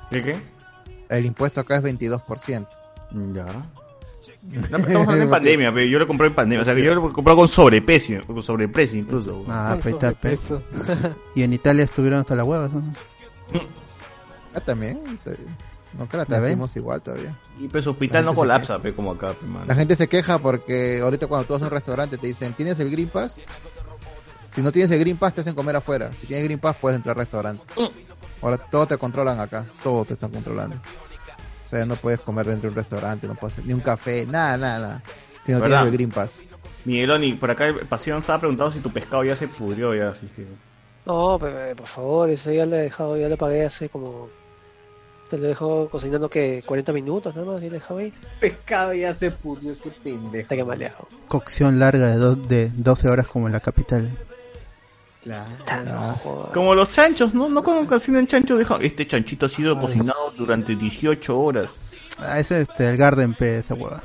¿Qué 0.09 0.23
qué? 0.23 0.41
El 1.09 1.25
impuesto 1.25 1.61
acá 1.61 1.77
es 1.77 1.83
22%. 1.83 2.67
Ya. 3.33 3.45
No, 4.41 4.61
pero 4.61 4.77
estamos 4.77 5.07
hablando 5.07 5.23
en 5.25 5.29
pandemia, 5.29 5.73
pero 5.73 5.85
yo 5.85 5.99
lo 5.99 6.07
compré 6.07 6.27
en 6.27 6.35
pandemia. 6.35 6.61
O 6.61 6.65
sea, 6.65 6.75
que 6.75 6.83
yo 6.83 6.95
lo 6.95 7.13
compré 7.13 7.35
con 7.35 7.47
sobreprecio, 7.47 8.25
con 8.25 8.41
sobreprecio 8.41 8.99
incluso. 8.99 9.45
Ah, 9.47 9.77
pues 9.81 9.93
está 9.95 10.09
el 10.09 10.15
peso. 10.15 10.63
Y 11.35 11.43
en 11.43 11.53
Italia 11.53 11.83
estuvieron 11.83 12.19
hasta 12.19 12.35
las 12.35 12.45
huevas. 12.45 12.71
¿no? 12.73 12.81
Ah, 14.51 14.61
también. 14.61 14.99
está 15.13 15.29
bien. 15.29 15.55
No 15.97 16.09
que 16.09 16.17
la 16.17 16.23
hacemos 16.23 16.75
igual 16.75 17.01
todavía. 17.01 17.35
Y 17.59 17.67
pues 17.67 17.85
hospital 17.85 18.25
no 18.25 18.33
colapsa, 18.33 18.79
pe, 18.79 18.93
como 18.93 19.11
acá, 19.11 19.33
pe. 19.33 19.45
La 19.67 19.75
gente 19.75 19.95
se 19.95 20.07
queja 20.07 20.39
porque 20.39 21.01
ahorita 21.01 21.27
cuando 21.27 21.45
tú 21.45 21.53
vas 21.53 21.61
a 21.61 21.65
un 21.65 21.71
restaurante 21.71 22.17
te 22.17 22.25
dicen, 22.25 22.53
¿tienes 22.53 22.79
el 22.79 22.89
Green 22.89 23.09
Pass? 23.09 23.45
Si 24.49 24.61
no 24.61 24.71
tienes 24.71 24.89
el 24.91 24.99
Green 24.99 25.17
Pass 25.17 25.35
te 25.35 25.41
hacen 25.41 25.53
comer 25.55 25.75
afuera. 25.75 26.11
Si 26.19 26.27
tienes 26.27 26.45
Green 26.45 26.59
Pass 26.59 26.77
puedes 26.81 26.97
entrar 26.97 27.15
al 27.15 27.19
restaurante. 27.19 27.63
Ahora 28.41 28.57
todo 28.57 28.87
te 28.87 28.97
controlan 28.97 29.39
acá, 29.39 29.65
todo 29.83 30.05
te 30.05 30.13
están 30.13 30.31
controlando. 30.31 30.77
O 31.69 31.71
sea, 31.71 31.85
no 31.85 31.97
puedes 31.97 32.19
comer 32.21 32.47
dentro 32.47 32.63
de 32.63 32.69
un 32.69 32.75
restaurante, 32.77 33.27
no 33.27 33.35
puedes 33.35 33.63
ni 33.63 33.73
un 33.73 33.79
café, 33.81 34.25
nada, 34.25 34.57
nada, 34.57 34.79
nada. 34.79 35.03
Si 35.45 35.51
no 35.51 35.59
¿Verdad? 35.59 35.77
tienes 35.81 35.85
el 35.91 35.93
Green 35.93 36.09
Pass. 36.09 36.41
Migueloni, 36.85 37.33
por 37.33 37.51
acá 37.51 37.71
Pasión 37.87 38.17
estaba 38.21 38.39
preguntando 38.39 38.71
si 38.71 38.79
tu 38.79 38.91
pescado 38.91 39.23
ya 39.23 39.35
se 39.35 39.47
pudrió 39.47 39.93
ya, 39.93 40.09
así 40.09 40.25
que... 40.35 40.47
No, 41.05 41.37
pe- 41.39 41.75
por 41.75 41.85
favor, 41.85 42.29
eso 42.31 42.51
ya 42.51 42.65
lo 42.65 42.75
he 42.75 42.81
dejado, 42.81 43.17
ya 43.17 43.29
lo 43.29 43.37
pagué 43.37 43.65
hace 43.65 43.87
como. 43.87 44.29
Te 45.29 45.37
lo 45.37 45.47
dejo 45.47 45.89
cocinando 45.89 46.27
que 46.27 46.63
40 46.65 46.91
minutos 46.91 47.35
nada 47.35 47.51
más, 47.53 47.61
y 47.61 47.67
lo 47.67 47.73
dejaba 47.75 47.99
ahí. 47.99 48.13
Pescado 48.39 48.93
ya 48.95 49.13
se 49.13 49.29
pudrió, 49.29 49.73
qué 49.83 49.91
pendejo. 49.91 50.37
Está 50.37 50.55
que 50.55 50.63
maleado. 50.63 51.07
Cocción 51.27 51.77
larga 51.77 52.07
de, 52.07 52.15
do- 52.15 52.35
de 52.35 52.71
12 52.75 53.09
horas 53.09 53.27
como 53.27 53.45
en 53.45 53.53
la 53.53 53.59
capital. 53.59 54.17
Como 56.53 56.75
los 56.75 56.91
chanchos, 56.91 57.33
¿no? 57.33 57.49
No 57.49 57.61
cuando 57.63 57.87
cocinan 57.87 58.25
chancho, 58.27 58.57
deja... 58.57 58.77
Este 58.81 59.05
chanchito 59.07 59.45
ha 59.45 59.49
sido 59.49 59.77
cocinado 59.79 60.31
durante 60.37 60.75
18 60.75 61.37
horas. 61.39 61.69
Ah, 62.17 62.39
ese 62.39 62.61
es 62.61 62.69
este, 62.69 62.89
el 62.89 62.97
Garden 62.97 63.33
P, 63.33 63.59
esa 63.59 63.73
hueva. 63.73 64.01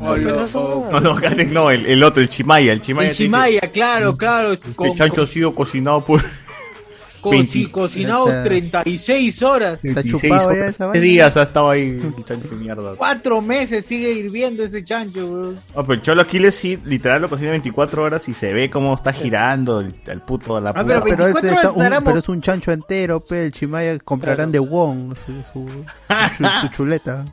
O 0.00 0.16
lo- 0.16 0.44
o- 0.44 0.88
No, 0.90 1.00
no, 1.00 1.18
no, 1.50 1.70
el, 1.70 1.86
el 1.86 2.02
otro, 2.02 2.22
el 2.22 2.28
chimaya. 2.28 2.72
El 2.72 2.80
chimaya, 2.80 3.08
El 3.08 3.12
dice, 3.12 3.24
chimaya, 3.24 3.60
claro, 3.72 4.16
claro. 4.16 4.52
Este 4.52 4.72
con- 4.72 4.94
chancho 4.94 5.22
ha 5.22 5.26
sido 5.26 5.54
cocinado 5.54 6.04
por... 6.04 6.22
co- 7.22 7.30
20. 7.30 7.70
cocinado 7.70 8.28
Está- 8.28 8.44
36 8.44 9.42
horas. 9.42 9.78
Está 9.82 10.02
16 10.02 10.12
chupado 10.22 10.50
ya 10.52 10.58
horas. 10.58 10.68
esa 10.74 10.76
¿Qué 10.78 10.84
vaina. 10.98 11.02
días 11.04 11.36
ha 11.38 11.42
estado 11.42 11.70
ahí 11.70 11.82
el 11.90 12.24
chancho 12.24 12.48
de 12.48 12.56
mierda? 12.56 12.94
Cuatro 12.96 13.40
meses 13.40 13.86
sigue 13.86 14.12
hirviendo 14.12 14.62
ese 14.64 14.84
chancho, 14.84 15.30
bro. 15.30 15.54
Ah, 15.74 15.82
pero 15.82 15.94
el 15.94 16.02
Cholo 16.02 16.22
Aquiles 16.22 16.54
sí, 16.54 16.78
literal 16.84 17.22
lo 17.22 17.28
cocina 17.30 17.50
24 17.52 18.02
horas 18.02 18.28
y 18.28 18.34
se 18.34 18.52
ve 18.52 18.68
cómo 18.68 18.92
está 18.94 19.12
girando 19.12 19.80
el, 19.80 19.94
el 20.06 20.20
puto 20.20 20.60
la 20.60 20.70
Ah, 20.70 20.74
puta. 20.74 20.84
pero 20.86 21.02
Pero, 21.04 21.14
ese 21.26 21.32
24 21.32 21.48
está 21.48 21.58
horas 21.60 21.76
un- 21.76 21.82
estaremos- 21.82 22.04
pero 22.04 22.18
es 22.18 22.28
un 22.28 22.40
chancho 22.42 22.72
entero, 22.72 23.20
pe, 23.20 23.46
el 23.46 23.52
chimaya 23.52 23.98
comprarán 24.00 24.52
de 24.52 24.58
Wong 24.58 25.14
su, 25.16 25.32
su, 25.52 25.68
su, 26.36 26.44
su 26.60 26.68
chuleta. 26.76 27.24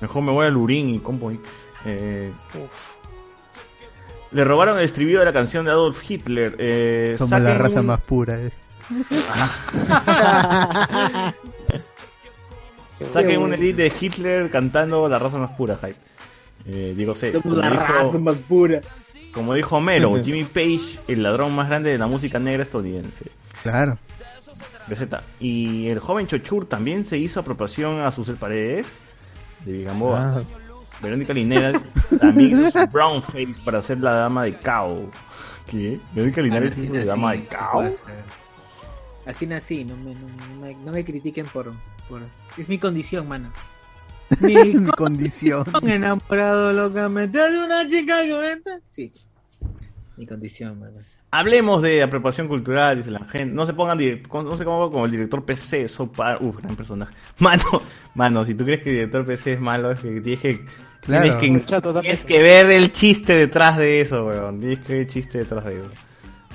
Mejor 0.00 0.22
me 0.22 0.30
voy 0.32 0.46
al 0.46 0.56
Urín 0.56 0.94
y 0.94 1.00
compro 1.00 1.30
ahí. 1.30 1.40
Eh, 1.84 2.30
le 4.30 4.44
robaron 4.44 4.78
el 4.78 4.84
estribillo 4.84 5.20
de 5.20 5.24
la 5.24 5.32
canción 5.32 5.64
de 5.64 5.70
Adolf 5.70 6.02
Hitler. 6.08 6.54
Eh, 6.58 7.14
Somos 7.16 7.40
la 7.40 7.54
raza 7.54 7.80
un- 7.80 7.86
más 7.86 8.00
pura. 8.02 8.38
eh. 8.38 8.50
Saquen 13.06 13.38
un 13.40 13.54
edit 13.54 13.76
de 13.76 13.92
Hitler 14.00 14.50
cantando 14.50 15.08
la 15.08 15.18
raza 15.18 15.38
más 15.38 15.56
pura, 15.56 15.76
hype. 15.76 15.96
Eh, 16.66 16.94
digo, 16.96 17.14
sé. 17.14 17.30
Somos 17.32 17.42
como 17.44 17.56
la 17.56 17.70
dijo- 17.70 17.84
raza 17.86 18.18
más 18.18 18.36
pura. 18.38 18.80
Como 19.32 19.54
dijo 19.54 19.76
Homero, 19.76 20.22
Jimmy 20.24 20.44
Page, 20.44 20.98
el 21.06 21.22
ladrón 21.22 21.54
más 21.54 21.68
grande 21.68 21.90
de 21.90 21.98
la 21.98 22.06
música 22.06 22.38
negra 22.40 22.62
estadounidense. 22.62 23.26
Claro. 23.62 23.98
Receta. 24.88 25.22
Y 25.38 25.88
el 25.88 25.98
joven 26.00 26.26
Chochur 26.26 26.66
también 26.66 27.04
se 27.04 27.18
hizo 27.18 27.40
apropiación 27.40 28.00
a 28.00 28.10
sus 28.10 28.30
paredes 28.30 28.86
de 29.64 29.72
Vigamboa. 29.72 30.38
Ah, 30.38 30.42
Verónica 31.00 31.32
Linares 31.34 31.86
también 32.18 32.66
hizo 32.66 32.80
su 32.80 32.86
brown 32.88 33.22
face 33.22 33.54
para 33.64 33.80
ser 33.82 34.00
la 34.00 34.14
dama 34.14 34.44
de 34.44 34.56
Cao. 34.56 35.08
¿Qué? 35.66 36.00
Verónica 36.14 36.40
Linares 36.40 36.76
de 36.80 36.88
nací, 36.88 37.06
dama 37.06 37.32
de 37.32 37.42
¿qué 37.42 37.46
Cao. 37.48 37.90
Así 39.28 39.46
nací, 39.46 39.84
no 39.84 39.94
me, 39.94 40.14
no, 40.14 40.26
no 40.26 40.60
me, 40.62 40.74
no 40.74 40.90
me 40.90 41.04
critiquen 41.04 41.44
por, 41.44 41.70
por... 42.08 42.22
Es 42.56 42.66
mi 42.66 42.78
condición, 42.78 43.28
mano. 43.28 43.52
Mi, 44.40 44.54
Mi 44.54 44.90
condición. 44.90 45.66
enamorado 45.86 46.72
locamente 46.72 47.36
de 47.38 47.58
una 47.58 47.86
chica 47.86 48.22
que 48.22 48.58
Sí. 48.90 49.12
Mi 50.16 50.26
condición, 50.26 50.80
mano. 50.80 50.96
Hablemos 51.30 51.82
de 51.82 52.02
apropiación 52.02 52.48
cultural, 52.48 52.96
dice 52.96 53.10
la 53.10 53.26
gente. 53.26 53.52
No 53.52 53.66
se 53.66 53.74
pongan, 53.74 53.98
no 53.98 54.56
sé 54.56 54.64
cómo 54.64 54.90
como 54.90 55.04
el 55.04 55.10
director 55.10 55.44
PC, 55.44 55.88
Sopa, 55.88 56.38
uf, 56.40 56.56
gran 56.56 56.74
personaje. 56.74 57.14
Mano, 57.38 57.82
mano, 58.14 58.46
si 58.46 58.54
tú 58.54 58.64
crees 58.64 58.82
que 58.82 58.88
el 58.88 58.96
director 58.96 59.26
PC 59.26 59.52
es 59.52 59.60
malo, 59.60 59.90
es 59.90 60.00
que 60.00 60.22
tienes 60.22 60.40
que, 60.40 60.64
Claro. 61.02 61.38
tienes 61.38 61.66
que, 61.66 61.80
tienes 62.00 62.24
que 62.24 62.42
ver 62.42 62.70
el 62.70 62.92
chiste 62.92 63.34
detrás 63.34 63.76
de 63.76 64.00
eso, 64.00 64.26
weón. 64.26 64.58
Tienes 64.58 64.78
que 64.78 64.92
ver 64.94 65.02
el 65.02 65.06
chiste 65.06 65.38
detrás 65.38 65.66
de 65.66 65.80
eso. 65.80 65.90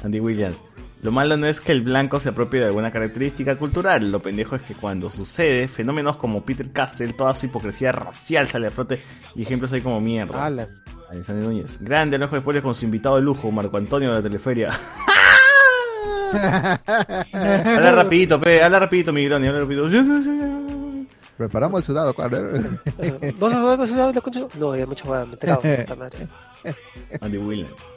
Andy 0.04 0.20
Williams. 0.20 0.64
Lo 1.04 1.12
malo 1.12 1.36
no 1.36 1.48
es 1.48 1.60
que 1.60 1.74
el 1.74 1.82
blanco 1.82 2.22
se 2.22 2.30
apropie 2.30 2.62
de 2.62 2.68
alguna 2.68 2.90
característica 2.90 3.58
cultural, 3.58 4.10
lo 4.10 4.22
pendejo 4.22 4.56
es 4.56 4.62
que 4.62 4.74
cuando 4.74 5.10
sucede, 5.10 5.68
fenómenos 5.68 6.16
como 6.16 6.46
Peter 6.46 6.72
Castell, 6.72 7.14
toda 7.14 7.34
su 7.34 7.48
hipocresía 7.48 7.92
racial 7.92 8.48
sale 8.48 8.68
a 8.68 8.70
flote 8.70 9.02
y 9.36 9.42
ejemplos 9.42 9.74
hay 9.74 9.82
como 9.82 10.00
mierda. 10.00 10.46
Alexander 11.10 11.46
Núñez. 11.46 11.84
Grande 11.84 12.16
el 12.16 12.24
ojo 12.24 12.36
de 12.36 12.42
fuera 12.42 12.62
con 12.62 12.74
su 12.74 12.86
invitado 12.86 13.18
de 13.18 13.22
lujo, 13.22 13.52
Marco 13.52 13.76
Antonio 13.76 14.10
de 14.10 14.16
la 14.16 14.22
Teleferia. 14.22 14.72
habla 17.34 17.92
rapidito, 17.92 18.40
pe, 18.40 18.64
habla 18.64 18.80
rapidito, 18.80 19.12
Miguelón, 19.12 19.44
habla 19.44 19.60
rapidito. 19.60 19.88
Preparamos 21.36 21.82
el 21.82 21.84
sudado, 21.84 22.14
¿cuál? 22.14 22.80
¿Vos 23.38 23.54
no 23.54 23.78
vas 23.78 23.92
a 23.92 24.14
No, 24.58 24.76
ya 24.78 24.86
mucho 24.86 25.06
me 25.06 25.18
he 25.18 25.24
enterado. 25.24 25.62
Andy 27.20 27.38
Williams. 27.38 27.93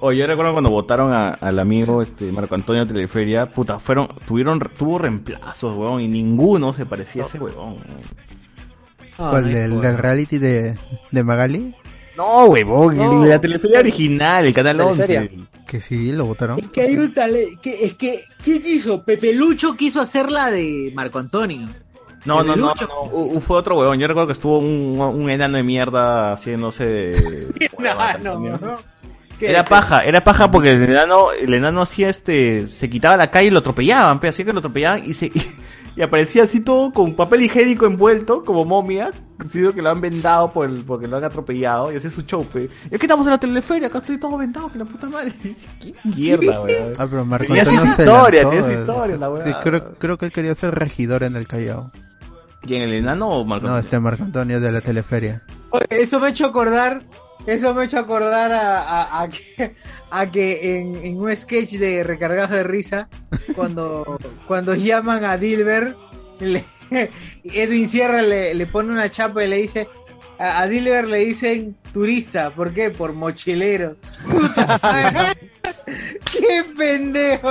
Oye, 0.00 0.18
yo 0.18 0.26
recuerdo 0.26 0.52
cuando 0.52 0.70
votaron 0.70 1.12
a- 1.12 1.30
al 1.30 1.58
amigo 1.58 2.02
este 2.02 2.30
Marco 2.30 2.54
Antonio 2.54 2.84
de 2.84 2.92
Teleferia, 2.92 3.46
puta, 3.46 3.78
fueron, 3.78 4.08
tuvieron, 4.26 4.58
tuvo 4.60 4.98
reemplazos, 4.98 5.74
weón, 5.76 6.00
y 6.02 6.08
ninguno 6.08 6.72
se 6.74 6.84
parecía 6.84 7.22
a 7.22 7.26
ese 7.26 7.38
weón. 7.38 7.76
¿Cuál, 9.16 9.50
del, 9.50 9.80
del 9.80 9.96
reality 9.98 10.38
de, 10.38 10.76
de 11.10 11.24
Magali? 11.24 11.74
No, 12.16 12.44
huevón, 12.44 12.94
el 12.94 13.02
No. 13.02 13.22
de 13.22 13.30
la 13.30 13.40
Teleferia 13.40 13.80
original, 13.80 14.44
el 14.46 14.54
canal 14.54 14.76
Teleferia. 14.76 15.20
11. 15.22 15.46
Que 15.66 15.80
sí, 15.80 16.12
lo 16.12 16.26
votaron. 16.26 16.58
Es 16.60 16.68
que 16.68 16.82
hay 16.82 16.96
un 16.96 17.12
talento. 17.12 17.60
Que, 17.60 17.84
es 17.84 17.94
que, 17.94 18.20
¿quién 18.44 18.62
quiso? 18.62 19.02
Pepe 19.02 19.34
Lucho 19.34 19.74
quiso 19.76 20.00
hacer 20.00 20.30
la 20.30 20.50
de 20.50 20.92
Marco 20.94 21.18
Antonio. 21.18 21.66
No, 22.24 22.42
no, 22.42 22.56
no, 22.56 22.72
no, 22.74 23.02
u- 23.12 23.40
fue 23.40 23.56
otro 23.58 23.78
huevón. 23.78 23.98
Yo 23.98 24.06
recuerdo 24.08 24.26
que 24.26 24.32
estuvo 24.32 24.58
un, 24.58 24.98
un 25.00 25.30
enano 25.30 25.56
de 25.58 25.62
mierda 25.62 26.32
haciéndose 26.32 26.84
de... 26.84 27.68
No, 27.78 28.38
no, 28.38 28.58
no. 28.58 28.78
¿Qué? 29.38 29.50
Era 29.50 29.64
paja, 29.66 30.02
era 30.04 30.22
paja 30.24 30.50
porque 30.50 30.72
el 30.72 30.82
enano, 30.84 31.30
el 31.32 31.52
enano 31.52 31.82
hacía 31.82 32.08
este, 32.08 32.66
se 32.66 32.88
quitaba 32.88 33.16
la 33.16 33.30
calle 33.30 33.48
y 33.48 33.50
lo 33.50 33.58
atropellaban, 33.58 34.18
pe, 34.18 34.28
hacía 34.28 34.44
que 34.46 34.52
lo 34.52 34.60
atropellaban 34.60 35.02
y 35.04 35.12
se, 35.12 35.30
y 35.96 36.02
aparecía 36.02 36.44
así 36.44 36.60
todo 36.60 36.90
con 36.92 37.14
papel 37.14 37.42
higiénico 37.42 37.84
envuelto, 37.84 38.44
como 38.44 38.64
momia, 38.64 39.10
sido 39.50 39.74
que 39.74 39.82
lo 39.82 39.90
han 39.90 40.00
vendado 40.00 40.52
por 40.52 40.66
el, 40.70 40.82
porque 40.84 41.06
lo 41.06 41.18
han 41.18 41.24
atropellado 41.24 41.92
y 41.92 41.96
hacía 41.96 42.08
su 42.10 42.22
show, 42.22 42.46
pe. 42.46 42.70
Es 42.90 42.98
que 42.98 43.06
estamos 43.06 43.26
en 43.26 43.32
la 43.32 43.38
teleferia, 43.38 43.88
acá 43.88 43.98
estoy 43.98 44.18
todo 44.18 44.38
vendado, 44.38 44.72
que 44.72 44.78
la 44.78 44.86
puta 44.86 45.08
madre. 45.08 45.32
¿Qué 45.80 45.94
mierda, 46.04 46.60
weón? 46.62 46.92
Ah, 46.98 47.06
pero 47.10 47.24
Marco 47.26 47.46
Tenía 47.46 47.62
Antonio 47.62 47.80
su 47.80 47.86
se 47.86 48.02
historia, 48.02 48.42
lanzó, 48.42 48.50
tenía 48.56 48.64
su 48.74 48.80
historia, 48.80 49.16
la 49.18 49.26
sí, 49.26 49.32
weá. 49.50 49.60
creo, 49.60 49.94
creo 49.98 50.16
que 50.18 50.26
él 50.26 50.32
quería 50.32 50.54
ser 50.54 50.74
regidor 50.74 51.22
en 51.24 51.36
el 51.36 51.46
Callao. 51.46 51.90
¿Quién, 52.62 52.82
el 52.82 52.94
enano 52.94 53.28
o 53.28 53.44
Marco 53.44 53.66
No, 53.66 53.74
Antonio? 53.74 53.84
este 53.86 54.00
Marco 54.00 54.22
Antonio 54.24 54.60
de 54.60 54.72
la 54.72 54.80
teleferia. 54.80 55.42
Oye, 55.70 55.84
Eso 55.90 56.18
me 56.20 56.26
ha 56.28 56.30
hecho 56.30 56.46
acordar. 56.46 57.04
Eso 57.46 57.72
me 57.74 57.82
ha 57.82 57.84
hecho 57.84 57.98
acordar 57.98 58.52
a, 58.52 58.80
a- 58.82 59.22
a 59.22 59.28
que, 59.28 59.74
a 60.10 60.30
que 60.30 60.78
en, 60.80 60.96
en 61.04 61.18
un 61.20 61.36
sketch 61.36 61.72
de 61.74 62.02
recargados 62.02 62.50
de 62.50 62.62
risa, 62.64 63.08
cuando, 63.54 64.18
cuando 64.46 64.74
llaman 64.74 65.24
a 65.24 65.38
Dilber, 65.38 65.94
le- 66.40 66.64
Edwin 67.44 67.86
Sierra 67.88 68.22
le, 68.22 68.54
le 68.54 68.66
pone 68.66 68.92
una 68.92 69.08
chapa 69.10 69.44
y 69.44 69.48
le 69.48 69.56
dice. 69.56 69.88
A, 70.38 70.60
a 70.62 70.66
Dilber 70.68 71.08
le 71.08 71.18
dicen 71.24 71.76
turista, 71.94 72.50
¿por 72.50 72.74
qué? 72.74 72.90
Por 72.90 73.14
mochilero. 73.14 73.96
Puta, 74.30 75.34
¡Qué 76.30 76.64
pendejo! 76.76 77.48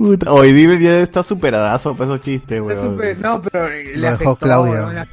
Puta, 0.00 0.32
Hoy 0.32 0.52
Diver 0.54 0.78
ya 0.80 0.98
está 1.00 1.22
superadazo 1.22 1.94
para 1.94 2.06
esos 2.14 2.22
chistes, 2.22 2.58
weón. 2.58 2.96
Súper- 2.96 3.18
no, 3.18 3.42
pero 3.42 3.68
le 3.68 3.96
Lo 3.98 4.00
dejó 4.00 4.14
afectó, 4.14 4.36
Claudia. 4.36 4.80
¿no? 4.80 4.92
La- 4.94 5.08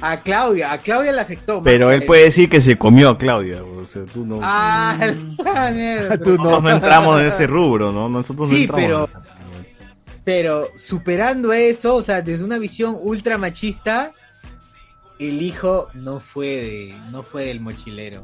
A 0.00 0.20
Claudia, 0.20 0.72
a 0.72 0.78
Claudia 0.78 1.10
le 1.12 1.20
afectó. 1.20 1.60
Pero 1.62 1.90
él 1.90 2.04
puede 2.04 2.22
decir 2.24 2.48
que 2.48 2.60
se 2.60 2.78
comió 2.78 3.08
a 3.10 3.18
Claudia, 3.18 3.64
o 3.64 3.84
sea, 3.84 4.02
tú 4.04 4.24
no... 4.24 4.38
Ah, 4.40 4.96
la 5.44 5.70
mierda. 5.72 6.16
Nosotros 6.16 6.62
no 6.62 6.70
entramos 6.70 7.20
en 7.20 7.26
ese 7.26 7.48
rubro, 7.48 7.90
¿no? 7.90 8.08
Nosotros 8.08 8.48
no 8.48 8.56
Sí, 8.56 8.62
entramos 8.62 8.84
pero- 8.84 8.98
en 9.04 9.04
esa- 9.24 10.18
Pero 10.24 10.68
superando 10.76 11.52
eso, 11.52 11.96
o 11.96 12.02
sea, 12.02 12.22
desde 12.22 12.44
una 12.44 12.58
visión 12.58 12.96
ultra 13.00 13.38
machista, 13.38 14.12
el 15.18 15.42
hijo 15.42 15.88
no 15.94 16.20
fue 16.20 16.46
de, 16.46 16.94
no 17.10 17.24
fue 17.24 17.46
del 17.46 17.58
mochilero. 17.60 18.22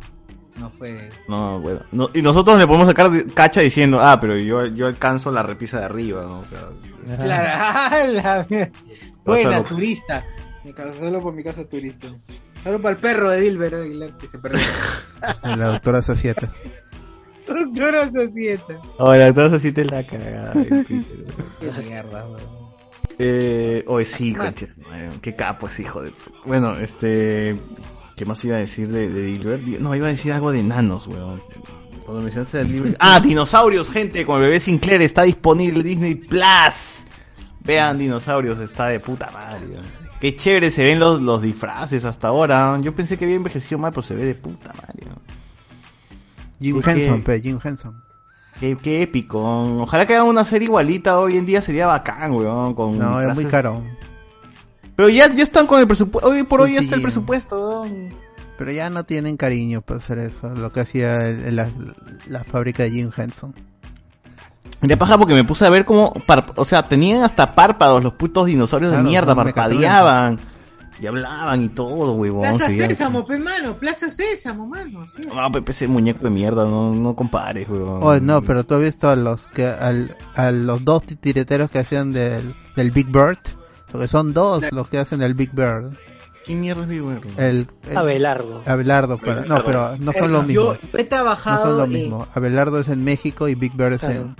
No 0.60 0.70
fue. 0.70 1.08
No, 1.28 1.60
bueno. 1.60 1.80
No, 1.92 2.10
y 2.14 2.22
nosotros 2.22 2.58
le 2.58 2.66
podemos 2.66 2.88
sacar 2.88 3.10
de- 3.10 3.26
cacha 3.26 3.60
diciendo, 3.60 4.00
ah, 4.00 4.18
pero 4.20 4.36
yo, 4.36 4.66
yo 4.66 4.86
alcanzo 4.86 5.30
la 5.30 5.42
repisa 5.42 5.78
de 5.80 5.84
arriba, 5.86 6.22
¿no? 6.24 6.40
O 6.40 6.44
sea, 6.44 6.58
Claro, 7.16 7.48
ah, 7.54 8.04
la. 8.06 8.46
Buena, 9.24 9.50
Pásalo. 9.50 9.64
turista. 9.64 10.24
Me 10.64 10.72
caso 10.74 10.94
solo 10.98 11.20
por 11.20 11.32
mi 11.34 11.42
casa 11.44 11.64
turista. 11.64 12.08
Solo 12.62 12.80
para 12.82 12.94
el 12.96 13.00
perro 13.00 13.30
de 13.30 13.40
Dilber 13.42 13.74
Aguilar 13.74 14.16
que 14.18 14.26
se 14.26 14.38
perdió. 14.38 14.60
La 15.56 15.66
doctora 15.68 16.02
Sacieta. 16.02 16.52
Doctora 17.46 18.10
Societa. 18.10 18.74
Ahora, 18.98 19.28
entonces 19.28 19.62
sí 19.62 19.72
te 19.72 19.84
la 19.84 20.04
cagada. 20.06 20.52
Qué 20.52 21.02
mierda, 21.86 22.26
weón. 22.26 22.68
eh, 23.18 23.84
sí, 24.04 24.34
concha 24.34 24.66
tu 24.66 24.82
madre, 24.88 25.08
qué 25.22 25.34
capo 25.34 25.66
ese 25.68 25.82
hijo 25.82 26.02
de... 26.02 26.12
Bueno, 26.44 26.76
este... 26.78 27.58
¿Qué 28.18 28.24
más 28.24 28.44
iba 28.44 28.56
a 28.56 28.60
decir 28.60 28.88
de, 28.88 29.08
de 29.08 29.22
Dilbert? 29.22 29.62
Di- 29.62 29.76
No, 29.78 29.94
iba 29.94 30.06
a 30.08 30.10
decir 30.10 30.32
algo 30.32 30.50
de 30.52 30.60
enanos, 30.60 31.06
weón. 31.06 31.40
Cuando 32.04 32.22
mencionaste 32.22 32.60
el 32.62 32.72
libro... 32.72 32.90
Ah, 32.98 33.20
dinosaurios, 33.20 33.88
gente, 33.90 34.26
con 34.26 34.36
el 34.36 34.42
bebé 34.42 34.60
Sinclair 34.60 35.02
está 35.02 35.22
disponible 35.22 35.82
Disney 35.82 36.14
Plus. 36.16 37.06
Vean, 37.60 37.98
dinosaurios, 37.98 38.58
está 38.58 38.88
de 38.88 38.98
puta 38.98 39.30
madre. 39.30 39.66
Qué 40.20 40.34
chévere 40.34 40.70
se 40.70 40.84
ven 40.84 40.98
los, 40.98 41.20
los 41.22 41.40
disfraces 41.42 42.04
hasta 42.04 42.28
ahora. 42.28 42.78
Yo 42.80 42.94
pensé 42.94 43.16
que 43.18 43.24
había 43.24 43.36
envejecido 43.36 43.78
mal, 43.78 43.90
pero 43.92 44.02
se 44.02 44.14
ve 44.14 44.24
de 44.24 44.34
puta 44.34 44.72
madre. 44.74 45.06
Jim 46.60 46.80
Henson, 46.84 47.22
pe, 47.22 47.40
Jim 47.40 47.58
Henson. 47.62 48.02
Qué, 48.58 48.76
qué 48.82 49.02
épico. 49.02 49.40
Ojalá 49.82 50.06
que 50.06 50.14
hagan 50.16 50.26
una 50.26 50.42
serie 50.44 50.66
igualita 50.66 51.18
hoy 51.20 51.36
en 51.36 51.46
día 51.46 51.62
sería 51.62 51.86
bacán, 51.86 52.32
weón. 52.32 52.74
Con 52.74 52.98
No, 52.98 53.20
es 53.20 53.32
muy 53.34 53.44
caro. 53.44 53.84
Pero 54.98 55.10
ya, 55.10 55.32
ya 55.32 55.44
están 55.44 55.68
con 55.68 55.78
el 55.78 55.86
presupuesto. 55.86 56.28
Hoy 56.28 56.42
por 56.42 56.60
hoy 56.60 56.72
ya 56.74 56.80
Sí. 56.80 56.86
está 56.86 56.96
el 56.96 57.02
presupuesto, 57.02 57.56
weón. 57.82 58.14
Pero 58.58 58.72
ya 58.72 58.90
no 58.90 59.04
tienen 59.04 59.36
cariño 59.36 59.80
para 59.80 59.98
hacer 59.98 60.18
eso, 60.18 60.48
lo 60.48 60.72
que 60.72 60.80
hacía 60.80 61.28
el- 61.28 61.54
la, 61.54 61.68
la 62.26 62.42
fábrica 62.42 62.82
de 62.82 62.90
Jim 62.90 63.10
Henson. 63.16 63.54
De 64.80 64.96
paja 64.96 65.16
porque 65.16 65.34
me 65.34 65.44
puse 65.44 65.64
a 65.64 65.70
ver 65.70 65.84
cómo, 65.84 66.12
o 66.56 66.64
sea, 66.64 66.88
tenían 66.88 67.22
hasta 67.22 67.54
párpados 67.54 68.02
los 68.02 68.14
putos 68.14 68.46
dinosaurios 68.46 68.90
Claro, 68.90 69.04
de 69.04 69.08
mierda, 69.08 69.36
parpadeaban 69.36 70.40
y 71.00 71.06
hablaban 71.06 71.62
y 71.62 71.68
todo, 71.68 72.14
weón. 72.14 72.40
Plaza 72.40 72.68
Sésamo, 72.68 73.24
pe 73.24 73.38
mano, 73.38 73.76
Plaza 73.78 74.10
Sésamo, 74.10 74.66
mano. 74.66 75.06
sí. 75.08 75.22
No, 75.32 75.52
Pepe, 75.52 75.70
ese 75.70 75.86
muñeco 75.86 76.24
de 76.24 76.30
mierda, 76.30 76.64
no, 76.64 76.92
no 76.92 77.14
compares, 77.14 77.68
weón. 77.68 78.00
Oh, 78.02 78.18
no, 78.18 78.42
pero 78.42 78.64
tú 78.64 78.74
has 78.74 78.80
visto 78.80 79.08
a 79.08 79.14
los 79.14 79.48
que 79.48 79.64
al, 79.64 80.16
a 80.34 80.50
los 80.50 80.84
dos 80.84 81.04
titireteros 81.04 81.70
que 81.70 81.78
hacían 81.78 82.12
del, 82.12 82.52
del 82.74 82.90
Big 82.90 83.06
Bird, 83.06 83.38
porque 83.90 84.08
son 84.08 84.32
dos 84.32 84.64
los 84.72 84.88
que 84.88 84.98
hacen 84.98 85.22
el 85.22 85.34
Big 85.34 85.50
Bird. 85.52 85.96
¿Qué 86.44 86.54
mierda 86.54 86.82
es 86.82 86.88
Big 86.88 87.02
Bird? 87.02 87.26
El, 87.38 87.66
el- 87.90 87.96
Abelardo. 87.96 88.62
Abelardo, 88.66 89.18
pero, 89.18 89.44
no, 89.44 89.64
pero 89.64 89.96
no 89.98 90.12
son 90.12 90.32
lo 90.32 90.42
mismo. 90.42 90.74
Yo 90.74 90.98
he 90.98 91.04
trabajado 91.04 91.56
No 91.56 91.62
son 91.70 91.78
lo 91.78 91.86
mismo. 91.86 92.26
Abelardo 92.34 92.80
es 92.80 92.88
en 92.88 93.04
México 93.04 93.48
y 93.48 93.54
Big 93.54 93.74
Bird 93.76 93.94
es 93.94 94.04
en, 94.04 94.34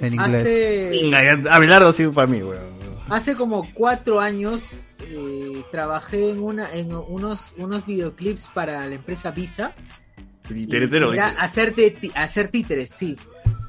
en 0.00 0.14
inglés. 0.14 0.40
hace, 0.40 1.48
Abelardo 1.50 1.92
sí 1.92 2.06
para 2.08 2.26
mí, 2.26 2.42
weón. 2.42 2.64
hace 3.08 3.34
como 3.34 3.66
cuatro 3.72 4.20
años 4.20 4.60
eh, 5.08 5.62
trabajé 5.70 6.30
en 6.30 6.42
una 6.42 6.70
en 6.72 6.94
unos 6.94 7.52
unos 7.58 7.84
videoclips 7.86 8.48
para 8.52 8.86
la 8.86 8.94
empresa 8.94 9.30
Visa. 9.30 9.72
Titeretero, 10.46 11.12
Era 11.14 11.28
dices. 11.30 11.42
hacerte 11.42 11.90
ti- 11.90 12.12
hacer 12.14 12.48
títeres, 12.48 12.90
sí. 12.90 13.16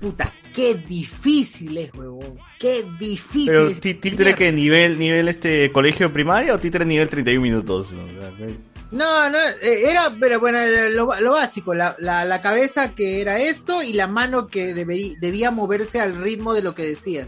Puta, 0.01 0.33
qué 0.53 0.75
difícil 0.75 1.77
es, 1.77 1.93
huevón. 1.93 2.35
Qué 2.59 2.85
difícil 2.99 3.47
Pero 3.47 3.67
es. 3.69 3.81
tí- 3.81 3.93
títere 3.95 4.35
que 4.35 4.51
nivel, 4.51 4.99
nivel 4.99 5.27
este 5.27 5.71
colegio 5.71 6.11
primaria 6.13 6.53
o 6.53 6.57
títere 6.59 6.85
nivel 6.85 7.09
31 7.09 7.41
minutos. 7.41 7.91
¿no? 7.91 8.05
No, 8.91 9.29
no, 9.29 9.37
eh, 9.61 9.89
era, 9.89 10.15
pero 10.19 10.39
bueno, 10.39 10.59
era 10.59 10.89
lo, 10.89 11.09
lo 11.19 11.31
básico, 11.31 11.73
la, 11.73 11.95
la, 11.99 12.23
la 12.23 12.41
cabeza 12.41 12.93
que 12.93 13.19
era 13.19 13.39
esto 13.39 13.81
y 13.81 13.93
la 13.93 14.07
mano 14.07 14.47
que 14.47 14.75
deberí- 14.75 15.17
debía 15.19 15.49
moverse 15.51 15.99
al 15.99 16.15
ritmo 16.21 16.53
de 16.53 16.61
lo 16.61 16.75
que 16.75 16.83
decía. 16.83 17.27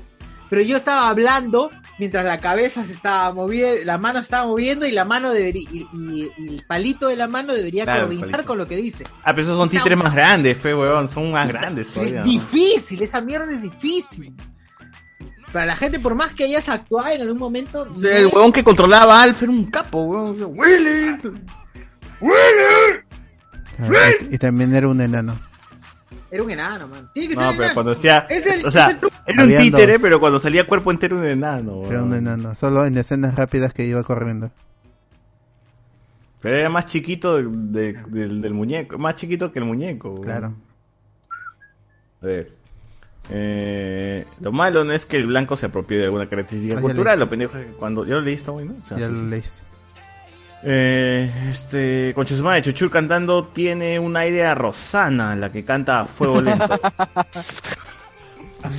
Pero 0.50 0.62
yo 0.62 0.78
estaba 0.78 1.10
hablando 1.10 1.70
mientras 2.00 2.24
la 2.26 2.40
cabeza 2.40 2.86
se 2.86 2.94
estaba 2.94 3.34
moviendo, 3.34 3.84
la 3.86 3.98
mano 3.98 4.20
estaba 4.20 4.46
moviendo 4.48 4.86
y 4.86 4.92
la 4.92 5.04
mano 5.06 5.32
debería, 5.32 5.68
y, 5.72 5.88
y- 5.94 6.32
y 6.38 6.48
el 6.56 6.66
palito 6.68 7.08
de 7.08 7.16
la 7.16 7.28
mano 7.28 7.54
debería 7.54 7.84
Claro, 7.86 8.08
coordinar 8.08 8.46
con 8.46 8.58
lo 8.58 8.68
que 8.68 8.78
dice. 8.78 9.06
Ah, 9.24 9.32
pero 9.34 9.42
esos 9.44 9.58
son 9.58 9.68
O 9.68 9.72
sea, 9.72 9.80
títeres 9.82 9.98
más 9.98 10.14
grandes, 10.14 10.58
fe, 10.58 10.76
weón. 10.76 11.08
Son 11.08 11.32
más 11.32 11.48
grandes 11.48 11.90
todavía. 11.90 12.20
Es 12.22 12.26
¿no? 12.26 12.32
difícil, 12.32 13.02
esa 13.02 13.22
mierda 13.22 13.52
es 13.52 13.62
difícil. 13.62 14.34
Para 15.52 15.66
la 15.66 15.76
gente, 15.78 16.00
por 16.00 16.14
más 16.14 16.34
que 16.34 16.44
hayas 16.44 16.68
actuado 16.70 17.08
en 17.10 17.22
algún 17.22 17.38
momento, 17.40 17.88
El 18.04 18.28
weón 18.28 18.52
que 18.52 18.64
controlaba 18.64 19.20
a 19.20 19.24
Alf 19.24 19.44
era 19.44 19.52
un 19.52 19.66
capo, 19.72 20.02
weón. 20.04 20.38
¡Willy! 20.58 21.18
Ah, 23.80 24.10
y, 24.32 24.36
y 24.36 24.38
también 24.38 24.74
era 24.76 24.88
un 24.88 25.00
enano. 25.02 25.40
Era 26.32 26.44
un 26.44 26.52
enano, 26.52 26.88
man. 26.88 27.10
Tiene 27.14 27.30
que 27.30 27.36
ser 27.36 27.44
No, 27.44 27.50
enano. 27.52 27.62
pero 27.64 27.74
cuando 27.74 27.90
decía. 27.94 28.26
Es 28.30 28.46
el- 28.46 28.66
o 28.66 28.72
sea, 28.72 28.88
es 28.88 28.94
el 28.94 29.00
truco. 29.00 29.16
era 29.26 29.44
un 29.44 29.50
títere, 29.50 29.94
dos. 29.94 30.02
pero 30.02 30.20
cuando 30.20 30.40
salía 30.40 30.68
cuerpo 30.68 30.92
entero 30.92 31.18
un 31.18 31.26
enano. 31.26 31.84
Era 31.86 32.04
un 32.04 32.14
enano. 32.14 32.54
Solo 32.56 32.86
en 32.86 32.98
escenas 32.98 33.36
rápidas 33.36 33.74
que 33.74 33.86
iba 33.86 34.04
corriendo. 34.04 34.52
Pero 36.42 36.58
era 36.58 36.70
más 36.70 36.86
chiquito 36.86 37.36
de- 37.38 37.48
de- 37.48 37.94
del, 38.08 38.42
del 38.42 38.54
muñeco. 38.54 38.98
Más 38.98 39.16
chiquito 39.16 39.52
que 39.52 39.60
el 39.60 39.66
muñeco. 39.66 40.10
weón. 40.12 40.24
Claro. 40.24 40.54
A 42.22 42.26
ver. 42.26 42.52
Eh, 43.30 44.26
lo 44.40 44.52
malo 44.52 44.84
no 44.86 44.94
es 44.94 45.06
que 45.06 45.18
el 45.18 45.28
blanco 45.28 45.56
se 45.58 45.66
apropie 45.66 45.98
de 45.98 46.06
alguna 46.06 46.30
característica 46.30 46.78
Ah, 46.78 46.82
cultural. 46.82 47.18
leíste. 47.20 47.20
Lo 47.26 47.30
pendejo 47.30 47.58
es 47.58 47.66
que 47.66 47.72
cuando. 47.74 48.06
Ya 48.06 48.16
lo 48.16 48.22
leí, 48.22 48.36
está 48.36 48.52
bueno. 48.52 48.76
O 48.84 48.88
sea, 48.88 48.98
Ya 48.98 49.08
sí, 49.08 49.14
lo 49.14 49.24
leíste. 49.24 49.62
Eh, 50.70 51.32
este, 51.50 52.12
Concha 52.14 52.36
su 52.36 52.44
madre, 52.44 52.62
Chuchur 52.62 52.92
cantando 52.92 53.48
tiene 53.48 54.00
un 54.00 54.18
aire 54.18 54.46
a 54.46 54.54
Rosana, 54.54 55.34
la 55.38 55.50
que 55.50 55.64
canta 55.64 56.02
a 56.02 56.06
fuego 56.06 56.42
lento. 56.42 56.68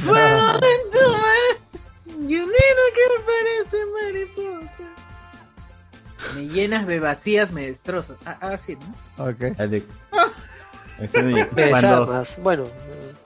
Fuego 0.05 0.53
lento, 0.53 0.99
man. 1.13 2.29
Y 2.29 2.35
un 2.35 2.47
neno 2.47 2.83
que 2.95 3.05
parece 3.25 3.79
mariposa. 4.03 4.85
Me 6.35 6.43
llenas 6.49 6.87
de 6.87 7.01
vacías, 7.01 7.53
me 7.53 7.67
destrozas. 7.69 8.19
Ah, 8.27 8.37
ah, 8.43 8.59
sí, 8.59 8.77
¿no? 8.77 9.25
Ok. 9.25 9.41
Me 11.01 11.09
cuando, 11.09 11.37
desarmas. 11.55 12.39
Bueno, 12.43 12.65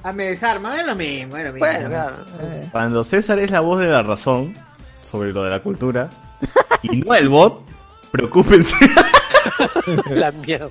Ah, 0.04 0.12
me 0.12 0.24
desarma, 0.24 0.78
es 0.78 0.86
lo 0.86 0.94
mismo, 0.94 1.36
es 1.38 1.46
lo 1.46 1.52
mismo. 1.52 1.66
bueno, 1.66 1.88
claro. 1.88 2.16
cuando 2.70 3.02
César 3.02 3.38
es 3.38 3.50
la 3.50 3.60
voz 3.60 3.80
de 3.80 3.86
la 3.86 4.02
razón 4.02 4.54
sobre 5.00 5.32
lo 5.32 5.44
de 5.44 5.50
la 5.50 5.62
cultura 5.62 6.10
y 6.82 6.98
no 6.98 7.14
el 7.14 7.28
bot, 7.28 7.62
preocúpense. 8.12 8.76
La 10.10 10.30
mierda. 10.30 10.70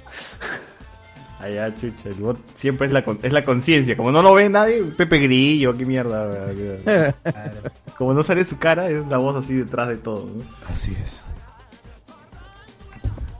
Allá, 1.39 1.73
chucha, 1.75 2.09
el 2.09 2.15
bot 2.15 2.37
siempre 2.53 2.85
es 2.85 2.93
la, 2.93 3.03
con- 3.03 3.17
es 3.23 3.33
la 3.33 3.43
conciencia. 3.43 3.97
Como 3.97 4.11
no 4.11 4.21
lo 4.21 4.35
ve 4.35 4.47
nadie, 4.47 4.83
Pepe 4.83 5.17
Grillo, 5.17 5.75
qué 5.75 5.85
mierda. 5.85 6.47
Como 7.97 8.13
no 8.13 8.21
sale 8.21 8.45
su 8.45 8.59
cara, 8.59 8.89
es 8.89 9.07
la 9.07 9.17
voz 9.17 9.35
así 9.35 9.55
detrás 9.55 9.87
de 9.87 9.97
todo. 9.97 10.27
¿no? 10.27 10.43
Así 10.71 10.95
es. 11.03 11.29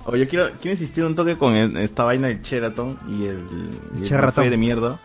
Oh, 0.06 0.16
yo 0.16 0.28
quiero, 0.28 0.50
quiero 0.60 0.72
insistir 0.72 1.04
un 1.06 1.14
toque 1.16 1.38
con 1.38 1.54
el- 1.56 1.78
esta 1.78 2.04
vaina 2.04 2.28
del 2.30 2.42
Sheraton 2.42 2.98
y 3.08 3.26
el, 3.28 3.46
y 3.94 3.98
el 4.00 4.04
Sheraton. 4.04 4.30
buffet 4.46 4.50
de 4.50 4.58
mierda. 4.58 5.00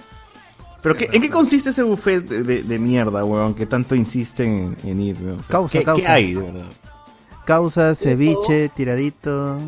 Pero 0.82 0.94
qué, 0.94 1.10
¿en 1.12 1.20
qué 1.20 1.28
consiste 1.28 1.70
ese 1.70 1.82
buffet 1.82 2.26
de, 2.26 2.42
de- 2.44 2.62
de 2.62 2.78
mierda, 2.78 3.22
weón? 3.24 3.54
Que 3.54 3.66
tanto 3.66 3.94
insisten 3.94 4.76
en, 4.82 4.88
en 4.90 5.00
ir. 5.02 5.20
¿no? 5.20 5.34
O 5.34 5.38
sea, 5.40 5.48
Causa, 5.48 5.78
¿qué, 5.78 5.84
causa. 5.84 6.00
qué 6.02 6.08
hay, 6.08 6.32
de 6.34 6.40
verdad? 6.40 6.66
Causa, 7.46 7.94
ceviche, 7.94 8.68
tiradito. 8.70 9.58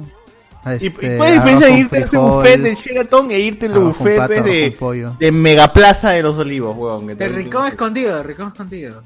¿Y, 0.66 0.86
este, 0.86 0.86
y 0.86 1.16
cuál 1.16 1.30
es 1.30 1.36
la 1.36 1.44
diferencia 1.44 1.66
de 1.68 1.72
irte 1.78 1.96
a 1.96 2.00
ese 2.00 2.08
frijol, 2.08 2.30
buffet 2.32 2.60
del 2.60 2.74
Sheraton 2.74 3.30
e 3.30 3.38
irte 3.38 3.66
al 3.66 3.72
buffet 3.78 4.16
pato, 4.18 4.34
pues, 4.34 4.44
de, 4.44 4.76
pollo. 4.78 5.16
de 5.18 5.32
Megaplaza 5.32 6.10
de 6.10 6.22
los 6.22 6.36
Olivos, 6.36 6.76
weón? 6.76 7.16
que 7.16 7.24
El 7.24 7.34
rincón 7.34 7.66
escondido, 7.68 8.18
el 8.18 8.24
rincón 8.24 8.48
escondido. 8.48 9.02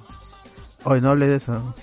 Hoy 0.84 1.00
no 1.00 1.10
hables 1.10 1.28
de 1.28 1.36
eso. 1.36 1.74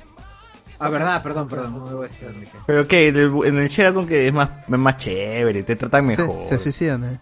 Ah, 0.80 0.90
verdad, 0.90 1.22
perdón, 1.24 1.48
perdón, 1.48 1.74
no 1.77 1.85
me 1.85 1.93
voy 1.93 2.06
a 2.06 2.08
decir. 2.08 2.27
Pero 2.66 2.88
que 2.88 3.09
en 3.09 3.18
el, 3.18 3.32
en 3.45 3.58
el 3.58 3.68
Sheraton 3.69 4.08
que 4.08 4.27
es 4.27 4.34
más, 4.34 4.50
es 4.68 4.77
más 4.77 4.98
chévere, 4.98 5.64
te 5.64 5.76
tratan 5.76 6.06
mejor. 6.08 6.43
Se, 6.50 6.58
se 6.58 6.64
suicidan, 6.64 7.03
eh. 7.03 7.19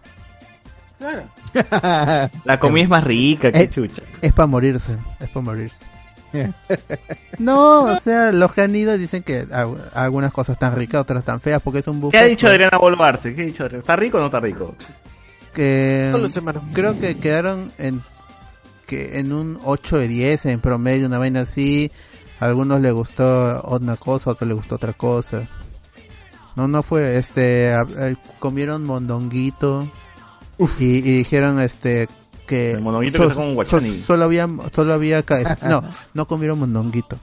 Claro. 0.98 1.22
La 2.44 2.58
comida 2.58 2.84
es 2.84 2.88
más 2.88 3.04
rica, 3.04 3.52
qué 3.52 3.62
Eh, 3.62 3.70
chucha. 3.70 4.02
Es 4.20 4.32
para 4.32 4.46
morirse, 4.46 4.96
es 5.20 5.28
para 5.28 5.44
morirse. 5.44 5.84
No, 7.38 7.82
o 7.84 7.96
sea, 8.00 8.32
los 8.32 8.52
que 8.52 8.62
han 8.62 8.74
ido 8.74 8.96
dicen 8.98 9.22
que 9.22 9.46
al- 9.52 9.90
algunas 9.94 10.32
cosas 10.32 10.54
están 10.54 10.74
ricas, 10.74 11.00
otras 11.02 11.20
están 11.20 11.40
feas, 11.40 11.62
porque 11.62 11.78
es 11.80 11.86
un 11.88 12.00
buffet. 12.00 12.18
¿Qué 12.18 12.24
ha 12.24 12.28
dicho 12.28 12.46
pues, 12.46 12.54
Adriana 12.54 12.78
Boloarse? 12.78 13.34
¿Qué 13.34 13.42
ha 13.42 13.46
dicho 13.46 13.64
Adriana? 13.64 13.80
¿Está 13.80 13.96
rico 13.96 14.16
o 14.18 14.20
no 14.20 14.26
está 14.26 14.40
rico? 14.40 14.74
Que 15.54 16.10
creo 16.72 16.98
que 16.98 17.16
quedaron 17.16 17.72
en 17.78 18.02
que 18.86 19.18
en 19.18 19.32
un 19.32 19.58
8 19.64 19.98
de 19.98 20.08
10 20.08 20.46
en 20.46 20.60
promedio, 20.60 21.06
una 21.06 21.18
vaina 21.18 21.40
así. 21.42 21.90
A 22.40 22.46
algunos 22.46 22.80
les 22.80 22.92
gustó 22.92 23.62
una 23.68 23.96
cosa, 23.96 24.30
a 24.30 24.32
otros 24.34 24.46
les 24.48 24.56
gustó 24.56 24.76
otra 24.76 24.92
cosa. 24.92 25.48
No, 26.56 26.68
no 26.68 26.82
fue, 26.82 27.18
este, 27.18 27.72
a- 27.72 27.86
eh, 27.98 28.16
comieron 28.38 28.84
mondonguito 28.84 29.88
y, 30.58 30.84
y 30.98 31.00
dijeron, 31.18 31.60
este, 31.60 32.08
que 32.48 32.72
El 32.72 32.80
mondonguito 32.80 33.18
que 33.18 33.24
está 33.24 33.34
con 33.36 33.54
guachani. 33.54 33.92
solo 33.92 34.24
había, 34.24 34.48
solo 34.74 34.92
había, 34.94 35.24
no, 35.68 35.82
no 36.14 36.26
comieron 36.26 36.58
mondonguito, 36.58 37.16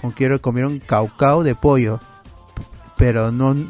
comieron, 0.00 0.38
comieron 0.38 0.80
caucao 0.80 1.44
de 1.44 1.54
pollo, 1.54 2.00
pero 2.96 3.30
no, 3.32 3.54
no 3.54 3.66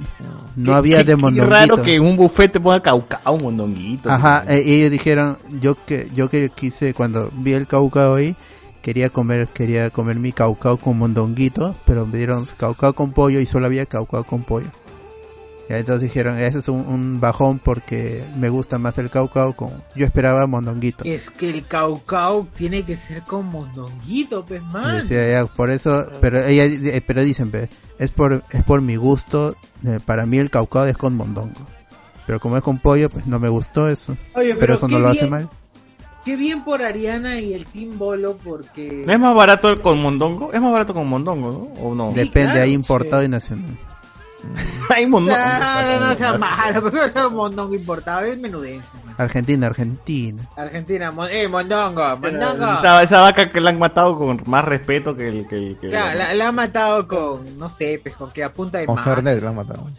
Qué- 0.65 0.73
había 0.73 0.97
qué- 0.99 1.05
de 1.05 1.13
Qué 1.13 1.17
mondonguito. 1.17 1.51
raro 1.51 1.83
que 1.83 1.95
en 1.97 2.03
un 2.03 2.17
buffet 2.17 2.53
te 2.53 2.61
ponga 2.61 2.81
caucao, 2.81 3.35
un 3.35 3.43
mondonguito. 3.43 4.11
Ajá, 4.11 4.45
eh, 4.49 4.63
y 4.65 4.75
ellos 4.77 4.91
dijeron, 4.91 5.39
yo 5.61 5.75
que 5.75 6.09
yo 6.15 6.29
que 6.31 6.49
quise 6.51 6.95
cuando 6.95 7.31
vi 7.35 7.53
el 7.53 7.67
caucao 7.67 8.15
ahí, 8.15 8.37
quería 8.83 9.09
comer 9.11 9.49
quería 9.49 9.91
comer 9.91 10.17
mi 10.19 10.33
caucao 10.33 10.77
con 10.77 10.99
mondonguito, 10.99 11.75
pero 11.87 12.07
me 12.07 12.19
dieron 12.19 12.47
caucao 12.57 12.93
con 12.95 13.13
pollo 13.13 13.41
y 13.41 13.47
solo 13.47 13.67
había 13.67 13.87
caucao 13.87 14.25
con 14.25 14.43
pollo. 14.43 14.69
Y 15.69 15.75
entonces 15.75 16.03
dijeron, 16.03 16.39
ese 16.39 16.59
es 16.59 16.69
un, 16.69 16.81
un 16.81 17.21
bajón 17.21 17.59
porque 17.59 18.25
me 18.37 18.49
gusta 18.49 18.79
más 18.79 18.99
el 18.99 19.11
caucao 19.11 19.55
con 19.55 19.83
yo 19.95 20.05
esperaba 20.05 20.47
mondonguito. 20.47 21.05
Es 21.05 21.31
que 21.31 21.51
el 21.51 21.67
caucao 21.67 22.47
tiene 22.55 22.85
que 22.85 22.97
ser 22.97 23.23
con 23.23 23.47
mondonguito, 23.47 24.45
pues, 24.45 24.63
man. 24.63 24.99
decía, 24.99 25.31
ya, 25.31 25.47
por 25.47 25.71
eso, 25.71 26.07
pero 26.21 26.45
ella 26.45 26.65
eh, 26.65 27.01
pero 27.07 27.23
dicen, 27.23 27.51
ve, 27.51 27.69
es 27.99 28.11
por 28.11 28.43
es 28.51 28.65
por 28.65 28.81
mi 28.81 28.97
gusto, 28.97 29.55
eh, 29.87 30.01
para 30.05 30.27
mí 30.27 30.39
el 30.39 30.51
caucao 30.51 30.87
es 30.87 30.97
con 30.97 31.17
mondongo. 31.17 31.67
Pero 32.27 32.39
como 32.41 32.57
es 32.57 32.63
con 32.63 32.79
pollo, 32.79 33.11
pues 33.11 33.27
no 33.27 33.41
me 33.41 33.49
gustó 33.49 33.89
eso. 33.89 34.17
Oye, 34.35 34.49
pero, 34.51 34.61
pero 34.61 34.75
eso 34.75 34.89
no 34.89 34.99
lo 34.99 35.09
hace 35.09 35.21
bien. 35.21 35.31
mal. 35.31 35.51
Qué 36.25 36.37
bien 36.37 36.63
por 36.63 36.83
Ariana 36.83 37.41
y 37.41 37.53
el 37.53 37.67
Team 37.67 37.99
Bolo 37.99 38.37
porque... 38.37 39.03
¿No 39.05 39.13
es 39.13 39.19
más 39.19 39.35
barato 39.35 39.69
el 39.69 39.81
con 39.81 40.01
mondongo? 40.01 40.53
Es 40.53 40.61
más 40.61 40.71
barato 40.71 40.95
con 40.95 41.09
mondongo, 41.09 41.51
¿no? 41.51 41.83
¿O 41.83 41.95
no? 41.97 42.13
Depende, 42.13 42.53
claro, 42.53 42.61
hay 42.61 42.73
importado 42.73 43.25
y 43.25 43.29
nacional. 43.29 43.77
Hay 44.95 45.07
mondongo. 45.07 45.37
No, 45.39 45.83
no, 46.01 46.09
no 46.09 46.15
sea 46.15 46.37
malo, 46.39 46.91
pero 46.91 47.31
mondongo 47.31 47.75
importado, 47.75 48.23
es 48.23 48.37
menudense. 48.39 48.91
man. 49.05 49.15
Argentina, 49.19 49.67
Argentina. 49.69 50.49
Argentina, 50.57 51.11
mon- 51.13 51.29
eh, 51.31 51.49
mondongo, 51.49 52.17
mondongo. 52.19 52.73
Esa, 52.79 53.03
esa 53.03 53.21
vaca 53.21 53.51
que 53.51 53.61
la 53.61 53.71
han 53.71 53.79
matado 53.79 54.19
con 54.19 54.43
más 54.47 54.65
respeto 54.65 55.17
que 55.17 55.29
el 55.29 55.47
que... 55.47 55.57
el 55.57 55.79
que- 55.79 55.89
Claro, 55.89 56.19
la, 56.19 56.35
la 56.35 56.49
ha 56.49 56.53
matado 56.53 57.07
con, 57.09 57.57
no 57.59 57.69
sé, 57.69 58.01
pues, 58.03 58.15
con 58.17 58.31
que 58.33 58.43
a 58.45 58.53
punta 58.53 58.79
de 58.79 58.87
Con 58.87 58.97
mate. 58.97 59.09
Fernet 59.11 59.41
lo 59.43 59.49
han 59.49 59.57
matado. 59.57 59.91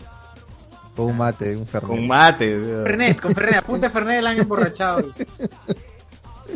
Con 0.96 1.06
un 1.06 1.18
mate, 1.18 1.56
un 1.58 1.66
Fernet. 1.66 1.90
Con 1.90 2.08
mate. 2.08 2.60
Fernet, 2.84 3.20
con 3.20 3.34
Fernet, 3.34 3.56
a 3.56 3.62
punta 3.64 3.88
de 3.88 3.94
Fernet 3.94 4.22
la 4.22 4.30
han 4.32 4.40
emborrachado. 4.40 5.12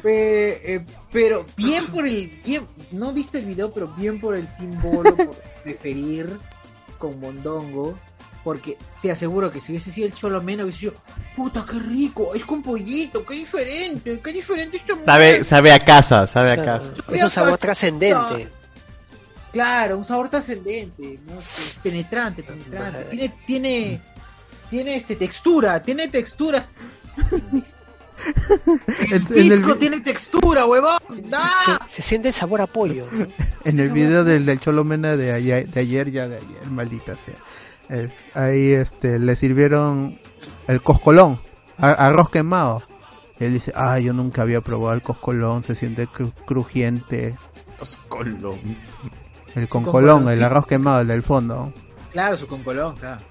Pe- 0.03 0.75
eh, 0.75 0.85
pero 1.11 1.45
bien 1.56 1.85
por 1.88 2.06
el, 2.06 2.40
bien, 2.45 2.64
no 2.91 3.14
viste 3.14 3.40
el 3.40 3.45
video, 3.45 3.72
pero 3.74 3.88
bien 3.98 4.19
por 4.19 4.35
el 4.35 4.45
Team 4.57 4.80
Bolo 4.82 5.16
por 5.16 5.35
preferir 5.64 6.38
con 6.98 7.19
Mondongo. 7.19 7.98
Porque 8.43 8.77
te 9.01 9.11
aseguro 9.11 9.51
que 9.51 9.59
si 9.59 9.74
hubiese 9.74 9.92
sido 9.92 10.08
el 10.08 10.14
cholo 10.14 10.42
menos, 10.42 10.66
hubiese 10.66 10.80
sido, 10.80 10.93
puta, 11.35 11.66
qué 11.69 11.80
rico, 11.80 12.34
es 12.34 12.45
con 12.45 12.61
pollito, 12.61 13.26
qué 13.26 13.34
diferente, 13.35 14.22
qué 14.22 14.32
diferente 14.32 14.77
esta 14.77 14.98
Sabe, 15.01 15.32
mierda". 15.32 15.43
sabe 15.43 15.72
a 15.74 15.80
casa, 15.80 16.27
sabe 16.27 16.53
a 16.53 16.64
casa. 16.64 16.92
Es 17.11 17.24
un 17.24 17.30
sabor 17.30 17.58
trascendente. 17.58 18.48
Claro, 19.51 19.98
un 19.98 20.06
sabor 20.06 20.30
trascendente, 20.30 21.19
penetrante, 21.84 22.43
penetrante. 22.43 23.06
Tiene, 23.09 23.34
tiene, 23.45 24.01
tiene 24.69 24.95
este 24.95 25.16
textura, 25.17 25.82
tiene 25.82 26.08
textura. 26.08 26.67
El 29.12 29.12
En- 29.12 29.38
en 29.38 29.52
el 29.52 29.58
pisco 29.60 29.74
vi- 29.74 29.80
tiene 29.80 30.02
textura, 30.02 30.66
huevón. 30.66 30.98
¡Ah! 31.34 31.80
Se, 31.88 31.96
se 31.96 32.02
siente 32.02 32.30
el 32.30 32.34
sabor 32.34 32.62
a 32.62 32.68
pollo. 32.68 33.08
¿no? 33.12 33.28
En 33.66 33.80
el 33.80 33.92
video 33.92 34.24
del, 34.24 34.46
del 34.46 34.60
Cholomena 34.60 35.18
de 35.18 35.34
ayer, 35.34 35.68
de 35.68 35.80
ayer, 35.82 36.10
ya 36.12 36.28
de 36.28 36.38
ayer, 36.38 36.68
maldita 36.70 37.18
sea. 37.18 37.36
Eh, 37.90 38.10
ahí 38.34 38.72
este, 38.72 39.20
le 39.20 39.36
sirvieron 39.36 40.20
el 40.68 40.82
coscolón, 40.82 41.42
arroz 41.78 42.30
quemado. 42.30 42.84
Y 43.40 43.46
él 43.46 43.54
dice, 43.54 43.72
ah, 43.76 44.00
yo 44.00 44.14
nunca 44.14 44.42
había 44.42 44.62
probado 44.62 44.94
el 44.96 45.02
coscolón, 45.02 45.64
se 45.64 45.76
siente 45.76 46.08
cru- 46.08 46.34
crujiente. 46.46 47.36
Coscolón. 47.78 48.60
El 49.56 49.68
concolón, 49.70 50.28
el 50.30 50.44
arroz 50.44 50.66
quemado, 50.68 51.02
el 51.02 51.08
del 51.08 51.24
fondo. 51.24 51.74
Claro, 52.12 52.36
su 52.38 52.48
concolón, 52.48 52.96
claro. 52.96 53.22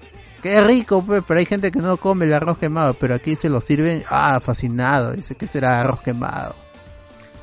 Qué 0.41 0.61
rico, 0.61 1.03
pues, 1.03 1.23
pero 1.27 1.39
hay 1.39 1.45
gente 1.45 1.71
que 1.71 1.79
no 1.79 1.97
come 1.97 2.25
el 2.25 2.33
arroz 2.33 2.57
quemado, 2.57 2.93
pero 2.93 3.15
aquí 3.15 3.35
se 3.35 3.49
lo 3.49 3.59
sirven, 3.61 4.03
ah, 4.09 4.39
fascinado. 4.39 5.13
Dice 5.13 5.35
que 5.35 5.47
será 5.47 5.81
arroz 5.81 6.01
quemado. 6.01 6.55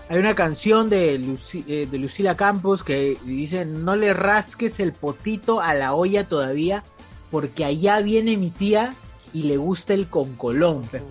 Hay 0.08 0.18
una 0.18 0.34
canción 0.34 0.90
de, 0.90 1.18
Luci- 1.18 1.64
eh, 1.66 1.88
de 1.90 1.98
Lucila 1.98 2.36
Campos 2.36 2.84
que 2.84 3.16
dice, 3.24 3.64
no 3.64 3.96
le 3.96 4.12
rasques 4.14 4.78
el 4.80 4.92
potito 4.92 5.60
a 5.60 5.74
la 5.74 5.94
olla 5.94 6.28
todavía, 6.28 6.84
porque 7.30 7.64
allá 7.64 8.00
viene 8.00 8.36
mi 8.36 8.50
tía 8.50 8.94
y 9.32 9.44
le 9.44 9.56
gusta 9.56 9.94
el 9.94 10.06
concolón. 10.08 10.88
Qué 10.92 11.02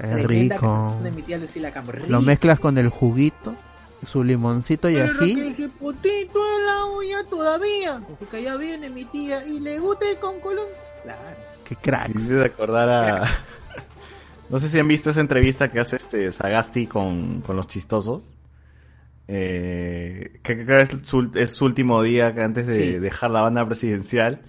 Tremenda 0.00 0.56
rico. 0.56 0.66
canción 0.66 1.04
de 1.04 1.10
mi 1.10 1.22
tía 1.22 1.38
Lucila 1.38 1.70
Campos. 1.72 1.96
Lo 2.08 2.22
mezclas 2.22 2.58
con 2.60 2.78
el 2.78 2.88
juguito, 2.88 3.54
su 4.02 4.24
limoncito 4.24 4.88
y 4.90 4.94
le 4.94 5.02
ají. 5.02 5.40
el 5.62 5.70
potito 5.70 6.40
a 6.42 6.60
la 6.60 6.84
olla 6.86 7.24
todavía, 7.28 8.02
porque 8.18 8.38
allá 8.38 8.56
viene 8.56 8.88
mi 8.90 9.04
tía 9.04 9.44
y 9.46 9.60
le 9.60 9.78
gusta 9.78 10.08
el 10.10 10.18
concolón. 10.18 10.66
Claro. 11.02 11.36
Qué 11.64 11.74
Me 11.76 11.80
cracks. 11.80 12.24
hizo 12.24 12.44
acordar 12.44 12.88
a... 12.88 13.24
No 14.50 14.58
sé 14.60 14.68
si 14.68 14.78
han 14.78 14.86
visto 14.88 15.08
esa 15.10 15.20
entrevista 15.20 15.68
que 15.68 15.80
hace 15.80 15.96
este 15.96 16.30
Sagasti 16.30 16.86
con, 16.86 17.40
con 17.40 17.56
los 17.56 17.66
chistosos. 17.68 18.22
Eh, 19.28 20.40
que, 20.42 20.56
que 20.58 20.66
creo 20.66 20.78
es 20.80 20.90
su, 21.04 21.30
es 21.34 21.52
su 21.52 21.64
último 21.64 22.02
día 22.02 22.34
antes 22.36 22.66
de 22.66 22.74
Sí. 22.74 22.98
dejar 22.98 23.30
la 23.30 23.40
banda 23.42 23.64
presidencial. 23.64 24.42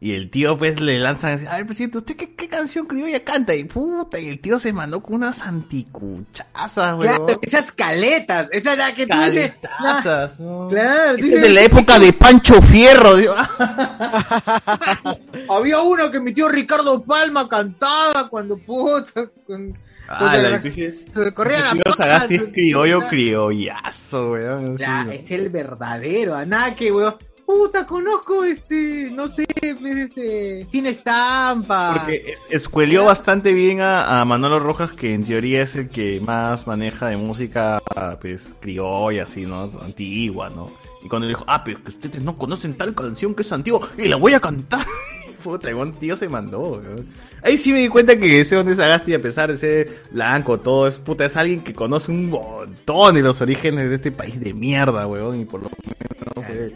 Y 0.00 0.12
el 0.14 0.30
tío 0.30 0.56
pues 0.56 0.80
le 0.80 1.00
lanzan 1.00 1.32
así, 1.32 1.46
a 1.46 1.56
ver 1.56 1.66
presidente, 1.66 1.98
¿usted 1.98 2.14
qué, 2.14 2.32
qué 2.36 2.48
canción 2.48 2.86
criolla 2.86 3.24
canta? 3.24 3.52
Y 3.56 3.64
puta, 3.64 4.20
y 4.20 4.28
el 4.28 4.38
tío 4.38 4.60
se 4.60 4.72
mandó 4.72 5.02
con 5.02 5.16
unas 5.16 5.42
anticuchazas, 5.42 6.96
Claro, 7.00 7.24
weón. 7.26 7.38
esas 7.42 7.72
caletas, 7.72 8.48
esa 8.52 8.76
la 8.76 8.94
que 8.94 9.08
tú 9.08 9.16
dices. 9.24 9.54
Ah, 9.76 10.28
¿no? 10.38 10.68
Claro, 10.68 11.16
dices- 11.16 11.34
es 11.34 11.42
de 11.42 11.50
la 11.50 11.62
época 11.62 11.98
de 11.98 12.12
Pancho 12.12 12.62
Fierro, 12.62 13.16
digo. 13.16 13.34
Había 15.50 15.80
uno 15.80 16.10
que 16.10 16.20
mi 16.20 16.32
tío 16.32 16.48
Ricardo 16.48 17.02
Palma 17.02 17.48
cantaba 17.48 18.28
cuando 18.28 18.56
puta. 18.58 19.28
Con, 19.46 19.76
Ah, 20.10 20.20
pues, 20.20 20.42
la 20.42 20.48
la- 21.22 21.34
corría 21.34 21.60
la 21.60 21.66
el 21.70 21.74
tío 21.74 21.82
paz, 21.84 21.96
Sagasti 21.96 22.34
es 22.36 22.44
criollo 22.44 23.00
ya. 23.02 23.08
criollazo, 23.08 24.30
weón. 24.30 24.74
así, 24.74 24.82
Ya, 24.82 25.06
es 25.12 25.30
el 25.30 25.50
verdadero, 25.50 26.34
a 26.34 26.46
nada 26.46 26.74
que, 26.74 26.90
weón. 26.90 27.16
Puta, 27.48 27.86
conozco 27.86 28.44
este, 28.44 29.10
no 29.10 29.26
sé, 29.26 29.46
este, 29.62 30.66
tiene 30.70 30.90
estampa. 30.90 31.94
Porque 31.94 32.22
es- 32.26 32.46
escuelió 32.50 33.06
bastante 33.06 33.54
bien 33.54 33.80
a, 33.80 34.20
a 34.20 34.24
Manolo 34.26 34.60
Rojas, 34.60 34.92
que 34.92 35.14
en 35.14 35.24
teoría 35.24 35.62
es 35.62 35.74
el 35.74 35.88
que 35.88 36.20
más 36.20 36.66
maneja 36.66 37.08
de 37.08 37.16
música 37.16 37.80
pues, 38.20 38.52
criolla, 38.60 39.22
así, 39.22 39.46
¿no? 39.46 39.72
Antigua, 39.80 40.50
¿no? 40.50 40.70
Y 41.02 41.08
cuando 41.08 41.26
le 41.26 41.30
dijo, 41.30 41.44
ah, 41.46 41.64
pero 41.64 41.82
que 41.82 41.88
ustedes 41.88 42.20
no 42.20 42.36
conocen 42.36 42.76
tal 42.76 42.94
canción 42.94 43.34
que 43.34 43.40
es 43.40 43.50
antigua, 43.50 43.88
y 43.96 44.08
la 44.08 44.16
voy 44.16 44.34
a 44.34 44.40
cantar. 44.40 44.84
Puta, 45.42 45.72
buen 45.72 45.94
tío 45.94 46.16
se 46.16 46.28
mandó, 46.28 46.72
weón. 46.72 47.06
Ahí 47.42 47.56
sí 47.56 47.72
me 47.72 47.78
di 47.80 47.88
cuenta 47.88 48.18
que 48.18 48.42
ese 48.42 48.56
donde 48.56 48.74
Sagasti, 48.74 49.14
a 49.14 49.22
pesar 49.22 49.50
de 49.50 49.56
ser 49.56 50.02
blanco, 50.10 50.60
todo, 50.60 50.86
es 50.86 50.98
puta, 50.98 51.24
es 51.24 51.34
alguien 51.34 51.62
que 51.62 51.72
conoce 51.72 52.10
un 52.12 52.28
montón 52.28 53.14
de 53.14 53.22
los 53.22 53.40
orígenes 53.40 53.88
de 53.88 53.94
este 53.94 54.12
país 54.12 54.38
de 54.38 54.52
mierda, 54.52 55.06
weón, 55.06 55.40
y 55.40 55.46
por 55.46 55.62
lo 55.62 55.70
menos... 56.36 56.72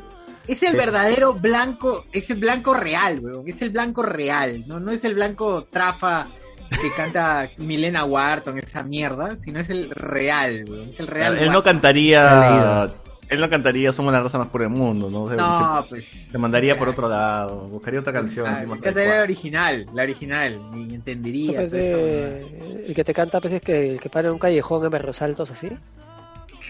Es 0.48 0.62
el 0.62 0.70
Sí. 0.72 0.76
verdadero 0.76 1.34
blanco, 1.34 2.04
es 2.12 2.28
el 2.30 2.38
blanco 2.38 2.74
real, 2.74 3.20
weón. 3.20 3.44
Es 3.48 3.62
el 3.62 3.70
blanco 3.70 4.02
real, 4.02 4.64
no, 4.66 4.80
no 4.80 4.90
es 4.90 5.04
el 5.04 5.14
blanco 5.14 5.64
trafa 5.70 6.26
que 6.70 6.90
canta 6.96 7.48
Milena 7.58 8.04
Wharton, 8.04 8.58
esa 8.58 8.82
mierda, 8.82 9.36
sino 9.36 9.60
es 9.60 9.70
el 9.70 9.90
real, 9.90 10.64
weón. 10.68 10.88
Es 10.88 10.98
el 11.00 11.06
real. 11.06 11.38
él 11.38 11.52
no 11.52 11.62
cantaría. 11.62 12.92
Él 13.28 13.40
no 13.40 13.48
cantaría 13.48 13.92
Somos 13.92 14.12
la 14.12 14.20
raza 14.20 14.36
más 14.36 14.48
pura 14.48 14.64
del 14.64 14.74
mundo, 14.74 15.08
¿no? 15.08 15.26
Se, 15.30 15.36
No, 15.36 15.82
se- 15.84 15.88
pues. 15.88 16.28
se 16.30 16.36
mandaría 16.36 16.78
por 16.78 16.90
otro 16.90 17.08
lado. 17.08 17.60
Buscaría 17.68 18.00
otra 18.00 18.12
canción. 18.12 18.46
Ah, 18.46 18.56
así 18.56 18.66
más 18.66 18.78
cantaría 18.80 19.16
la 19.16 19.22
original, 19.22 19.86
la 19.94 20.02
original, 20.02 20.60
y 20.74 20.94
entendería. 20.94 21.60
Pues, 21.60 21.70
eh, 21.72 22.84
el 22.88 22.94
que 22.94 23.04
te 23.04 23.14
canta 23.14 23.38
a 23.38 23.40
veces 23.40 23.62
que, 23.62 23.92
el 23.92 24.00
que 24.00 24.10
para 24.10 24.28
en 24.28 24.34
un 24.34 24.38
callejón 24.38 24.84
en 24.84 24.90
Berros 24.90 25.22
Altos 25.22 25.50
así. 25.50 25.70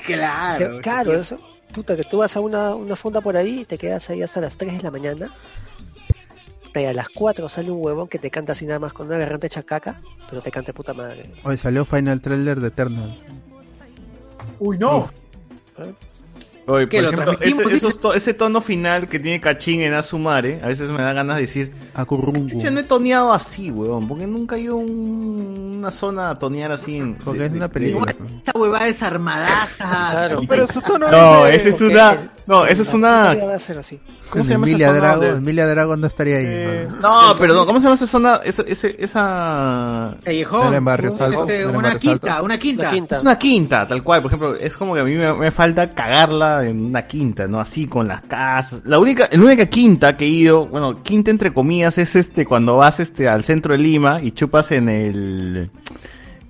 Claro, 0.07 0.78
claro, 0.81 1.12
eso. 1.15 1.39
Puta, 1.73 1.97
que 1.97 2.05
tú 2.05 2.18
vas 2.18 2.36
a 2.36 2.41
una, 2.41 2.75
una 2.75 2.97
fonda 2.97 3.20
por 3.20 3.36
ahí 3.36 3.60
y 3.60 3.65
te 3.65 3.78
quedas 3.78 4.10
ahí 4.10 4.23
hasta 4.23 4.41
las 4.41 4.57
3 4.57 4.76
de 4.76 4.83
la 4.83 4.91
mañana. 4.91 5.31
Y 6.75 6.84
a 6.84 6.92
las 6.94 7.09
4 7.10 7.49
sale 7.49 7.70
un 7.70 7.84
huevón 7.84 8.09
que 8.09 8.18
te 8.18 8.31
canta 8.31 8.52
así 8.52 8.65
nada 8.65 8.78
más 8.78 8.92
con 8.94 9.07
una 9.07 9.18
garganta 9.18 9.47
hecha 9.47 9.62
caca, 9.62 10.01
pero 10.31 10.41
te 10.41 10.51
canta 10.51 10.68
de 10.68 10.75
puta 10.75 10.94
madre. 10.94 11.31
Hoy 11.44 11.59
salió 11.59 11.84
Final 11.84 12.20
Trailer 12.20 12.60
de 12.60 12.68
Eternals. 12.68 13.18
Uy, 14.59 14.78
no. 14.78 15.10
Oye, 16.66 16.89
¿Qué, 16.89 17.02
por 17.02 17.15
lo 17.15 17.32
ejemplo, 17.32 17.65
ese, 17.65 17.76
esos 17.76 17.99
to- 17.99 18.15
ese 18.15 18.34
tono 18.34 18.60
final 18.60 19.08
que 19.08 19.18
tiene 19.18 19.41
Cachín 19.41 19.81
en 19.81 19.94
Azumare, 19.94 20.60
a 20.62 20.68
veces 20.68 20.91
me 20.91 20.99
da 21.02 21.12
ganas 21.12 21.36
de 21.36 21.42
decir, 21.42 21.73
yo 22.62 22.70
no 22.70 22.81
he 22.81 22.82
toneado 22.84 23.32
así, 23.32 23.70
weón, 23.70 24.07
porque 24.07 24.26
nunca 24.28 24.57
he 24.57 24.60
ido 24.60 24.74
a 24.74 24.76
un- 24.76 25.76
una 25.78 25.91
zona 25.91 26.31
a 26.31 26.39
tonear 26.39 26.70
así. 26.70 26.97
en- 26.99 27.16
Porque 27.16 27.41
de- 27.41 27.47
es 27.47 27.52
de- 27.52 27.58
una 27.58 27.66
de- 27.68 27.74
película. 27.74 28.15
Esa 28.42 28.58
huevada 28.58 28.86
es 28.86 29.02
armadaza. 29.02 30.36
Pero 30.49 30.66
su 30.68 30.81
tono 30.82 31.10
No, 31.10 31.47
es 31.47 31.65
de- 31.65 31.70
esa 31.70 31.84
es 31.84 31.91
una, 31.91 32.31
no, 32.47 32.65
esa 32.66 32.82
es 32.82 32.94
una. 32.94 33.36
¿cómo 34.31 34.44
se 34.44 34.52
llama 34.52 34.65
esa 34.66 34.70
Emilia 34.73 34.86
zona 34.89 34.99
Drago, 35.00 35.23
donde- 35.23 35.39
Emilia 35.39 35.66
Drago 35.66 35.97
no 35.97 36.07
estaría 36.07 36.36
ahí. 36.39 36.44
Eh. 36.47 36.89
No, 37.00 37.34
pero 37.39 37.55
no, 37.55 37.66
¿cómo 37.66 37.81
se 37.81 37.84
llama 37.84 37.94
esa 37.97 38.07
zona? 38.07 38.41
Esa, 38.44 38.62
ese- 38.62 38.94
esa... 38.99 40.16
Callejón. 40.24 40.73
En 40.74 40.84
Barrios 40.84 41.15
Este, 41.15 41.24
Altos, 41.24 41.49
era 41.50 41.70
en 41.70 41.76
una 41.76 41.97
quinta, 41.97 42.42
una 42.42 42.58
quinta. 42.58 42.84
La 42.84 42.91
quinta. 42.91 43.16
Es 43.16 43.23
una 43.23 43.39
quinta, 43.39 43.86
tal 43.86 44.02
cual, 44.02 44.23
por 44.23 44.31
ejemplo, 44.31 44.55
es 44.55 44.74
como 44.76 44.94
que 44.94 45.00
a 45.00 45.05
mí 45.05 45.15
me, 45.16 45.34
me 45.34 45.50
falta 45.50 45.92
cagarla 45.94 46.51
en 46.64 46.84
una 46.86 47.06
quinta, 47.06 47.48
¿no? 47.48 47.60
Así 47.60 47.86
con 47.86 48.06
las 48.08 48.22
casas. 48.22 48.82
La 48.84 48.98
única, 48.98 49.28
la 49.32 49.39
única 49.42 49.66
quinta 49.66 50.16
que 50.16 50.24
he 50.24 50.28
ido, 50.28 50.66
bueno, 50.66 51.02
quinta 51.02 51.31
entre 51.31 51.52
comillas, 51.52 51.98
es 51.98 52.14
este 52.16 52.44
cuando 52.47 52.76
vas 52.76 53.00
este 53.00 53.28
al 53.28 53.44
centro 53.44 53.72
de 53.72 53.78
Lima 53.78 54.20
y 54.22 54.32
chupas 54.32 54.70
en 54.72 54.89
el 54.89 55.70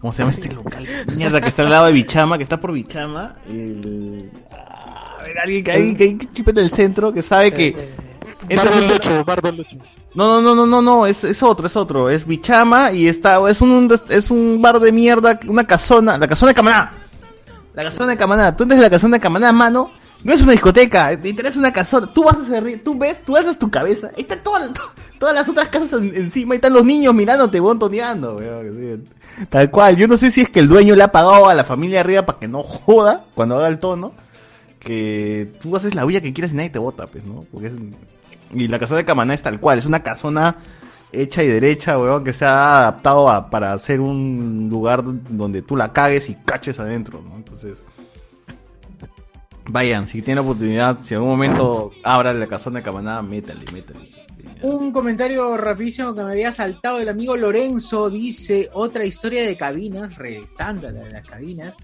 ¿cómo 0.01 0.13
se 0.13 0.19
llama 0.23 0.31
este 0.33 0.53
local? 0.53 0.87
Mierda, 1.17 1.41
que 1.41 1.49
está 1.49 1.63
al 1.63 1.71
lado 1.71 1.87
de 1.87 1.93
Bichama, 1.93 2.37
que 2.37 2.43
está 2.43 2.61
por 2.61 2.73
Bichama, 2.73 3.35
el 3.49 4.31
a 4.51 5.23
ver, 5.25 5.39
alguien 5.39 5.65
que 5.65 5.73
alguien 5.73 5.97
que, 5.97 6.19
que 6.19 6.33
chupa 6.33 6.51
en 6.51 6.59
el 6.59 6.71
centro 6.71 7.13
que 7.13 7.23
sabe 7.23 7.53
que 7.55 7.69
Eh, 7.69 7.95
entras 8.49 8.71
Bardo 8.71 8.85
una- 8.85 8.93
Lucho, 8.95 9.25
Bardo 9.25 9.53
Lucho. 9.53 9.77
no, 10.15 10.41
no, 10.41 10.43
no, 10.43 10.55
no, 10.55 10.67
no, 10.67 10.83
no, 10.83 11.07
es, 11.07 11.23
es 11.25 11.43
otro, 11.45 11.67
es 11.69 11.77
otro, 11.77 12.11
es 12.11 12.27
Bichama 12.27 12.91
y 12.93 13.07
está, 13.07 13.39
es 13.49 13.61
un, 13.61 13.89
es 14.09 14.31
un 14.33 14.61
bar 14.61 14.81
de 14.81 14.91
mierda, 14.91 15.39
una 15.47 15.65
casona, 15.65 16.19
la 16.19 16.27
casona 16.27 16.51
de 16.51 16.55
Camaná. 16.57 16.93
La 17.75 17.83
casona 17.85 18.09
de 18.13 18.17
Camaná, 18.19 18.57
tú 18.57 18.65
entras 18.65 18.79
en 18.79 18.83
la 18.85 18.91
casona 18.91 19.17
de 19.17 19.21
Camaná, 19.21 19.51
mano, 19.53 19.91
no 20.25 20.33
es 20.33 20.43
una 20.43 20.53
discoteca, 20.53 21.19
te 21.21 21.29
interesa 21.31 21.59
una 21.59 21.73
casona, 21.73 22.13
tú 22.13 22.25
vas 22.25 22.37
a 22.37 22.41
hacer, 22.43 22.81
tú 22.85 22.99
ves, 22.99 23.25
tú 23.25 23.37
alzas 23.37 23.59
tu 23.59 23.71
cabeza, 23.71 24.11
ahí 24.15 24.23
están 24.23 24.43
todas, 24.43 24.73
to- 24.73 24.83
todas 25.19 25.35
las 25.35 25.49
otras 25.49 25.69
casas 25.69 25.95
en- 26.01 26.15
encima, 26.15 26.53
ahí 26.55 26.57
están 26.57 26.75
los 26.75 26.85
niños 26.85 27.15
mirándote, 27.15 27.59
bontoneando, 27.61 28.41
tal 29.49 29.71
cual, 29.71 29.97
yo 29.97 30.07
no 30.07 30.17
sé 30.19 30.31
si 30.31 30.43
es 30.43 30.49
que 30.51 30.61
el 30.61 30.69
dueño 30.69 30.95
le 30.95 31.03
ha 31.03 31.13
pagado 31.13 31.49
a 31.49 31.55
la 31.55 31.65
familia 31.65 32.01
arriba 32.01 32.27
para 32.27 32.39
que 32.39 32.47
no 32.49 32.63
joda 32.63 33.25
cuando 33.35 33.57
haga 33.57 33.69
el 33.69 33.79
tono, 33.79 34.13
que 34.79 35.51
tú 35.63 35.75
haces 35.77 35.95
la 35.95 36.05
huella 36.05 36.21
que 36.21 36.33
quieras 36.33 36.53
y 36.53 36.57
nadie 36.57 36.71
te 36.71 36.79
vota, 36.79 37.07
pues, 37.07 37.25
¿no? 37.25 37.45
Porque 37.53 37.69
es, 37.69 37.73
y 38.53 38.69
la 38.69 38.79
casona 38.79 38.99
de 38.99 39.05
Camaná 39.07 39.33
es 39.35 39.43
tal 39.43 39.61
cual, 39.61 39.79
es 39.79 39.87
una 39.87 40.03
casona 40.03 40.57
hecha 41.13 41.43
y 41.43 41.47
derecha, 41.47 41.99
weón, 41.99 42.25
que 42.25 42.33
se 42.33 42.45
ha 42.45 42.81
adaptado 42.81 43.29
a, 43.31 43.51
para 43.51 43.73
hacer 43.73 44.01
un 44.01 44.69
lugar 44.71 45.03
donde 45.05 45.63
tú 45.63 45.77
la 45.77 45.93
cagues 45.93 46.29
y 46.31 46.35
caches 46.35 46.81
adentro, 46.81 47.23
¿no? 47.23 47.37
Entonces, 47.37 47.85
vayan, 49.69 50.07
si 50.07 50.23
tienen 50.23 50.45
oportunidad, 50.45 50.99
si 51.03 51.15
en 51.15 51.19
algún 51.19 51.33
momento 51.33 51.91
abran 52.03 52.41
la 52.41 52.47
casona 52.47 52.81
de 52.81 52.85
Camaná, 52.85 53.23
métale, 53.23 53.65
métale. 53.73 54.11
Un 54.63 54.93
comentario 54.93 55.57
rapidísimo 55.57 56.15
que 56.15 56.23
me 56.23 56.31
había 56.33 56.53
saltado 56.53 57.01
el 57.01 57.09
amigo 57.09 57.37
Lorenzo 57.37 58.11
dice 58.11 58.71
otra 58.73 59.05
historia 59.05 59.43
de 59.43 59.57
cabinas, 59.57 60.17
regresando 60.17 60.89
a 60.89 60.93
la 60.93 61.01
de 61.03 61.11
las 61.11 61.27
cabinas. 61.27 61.77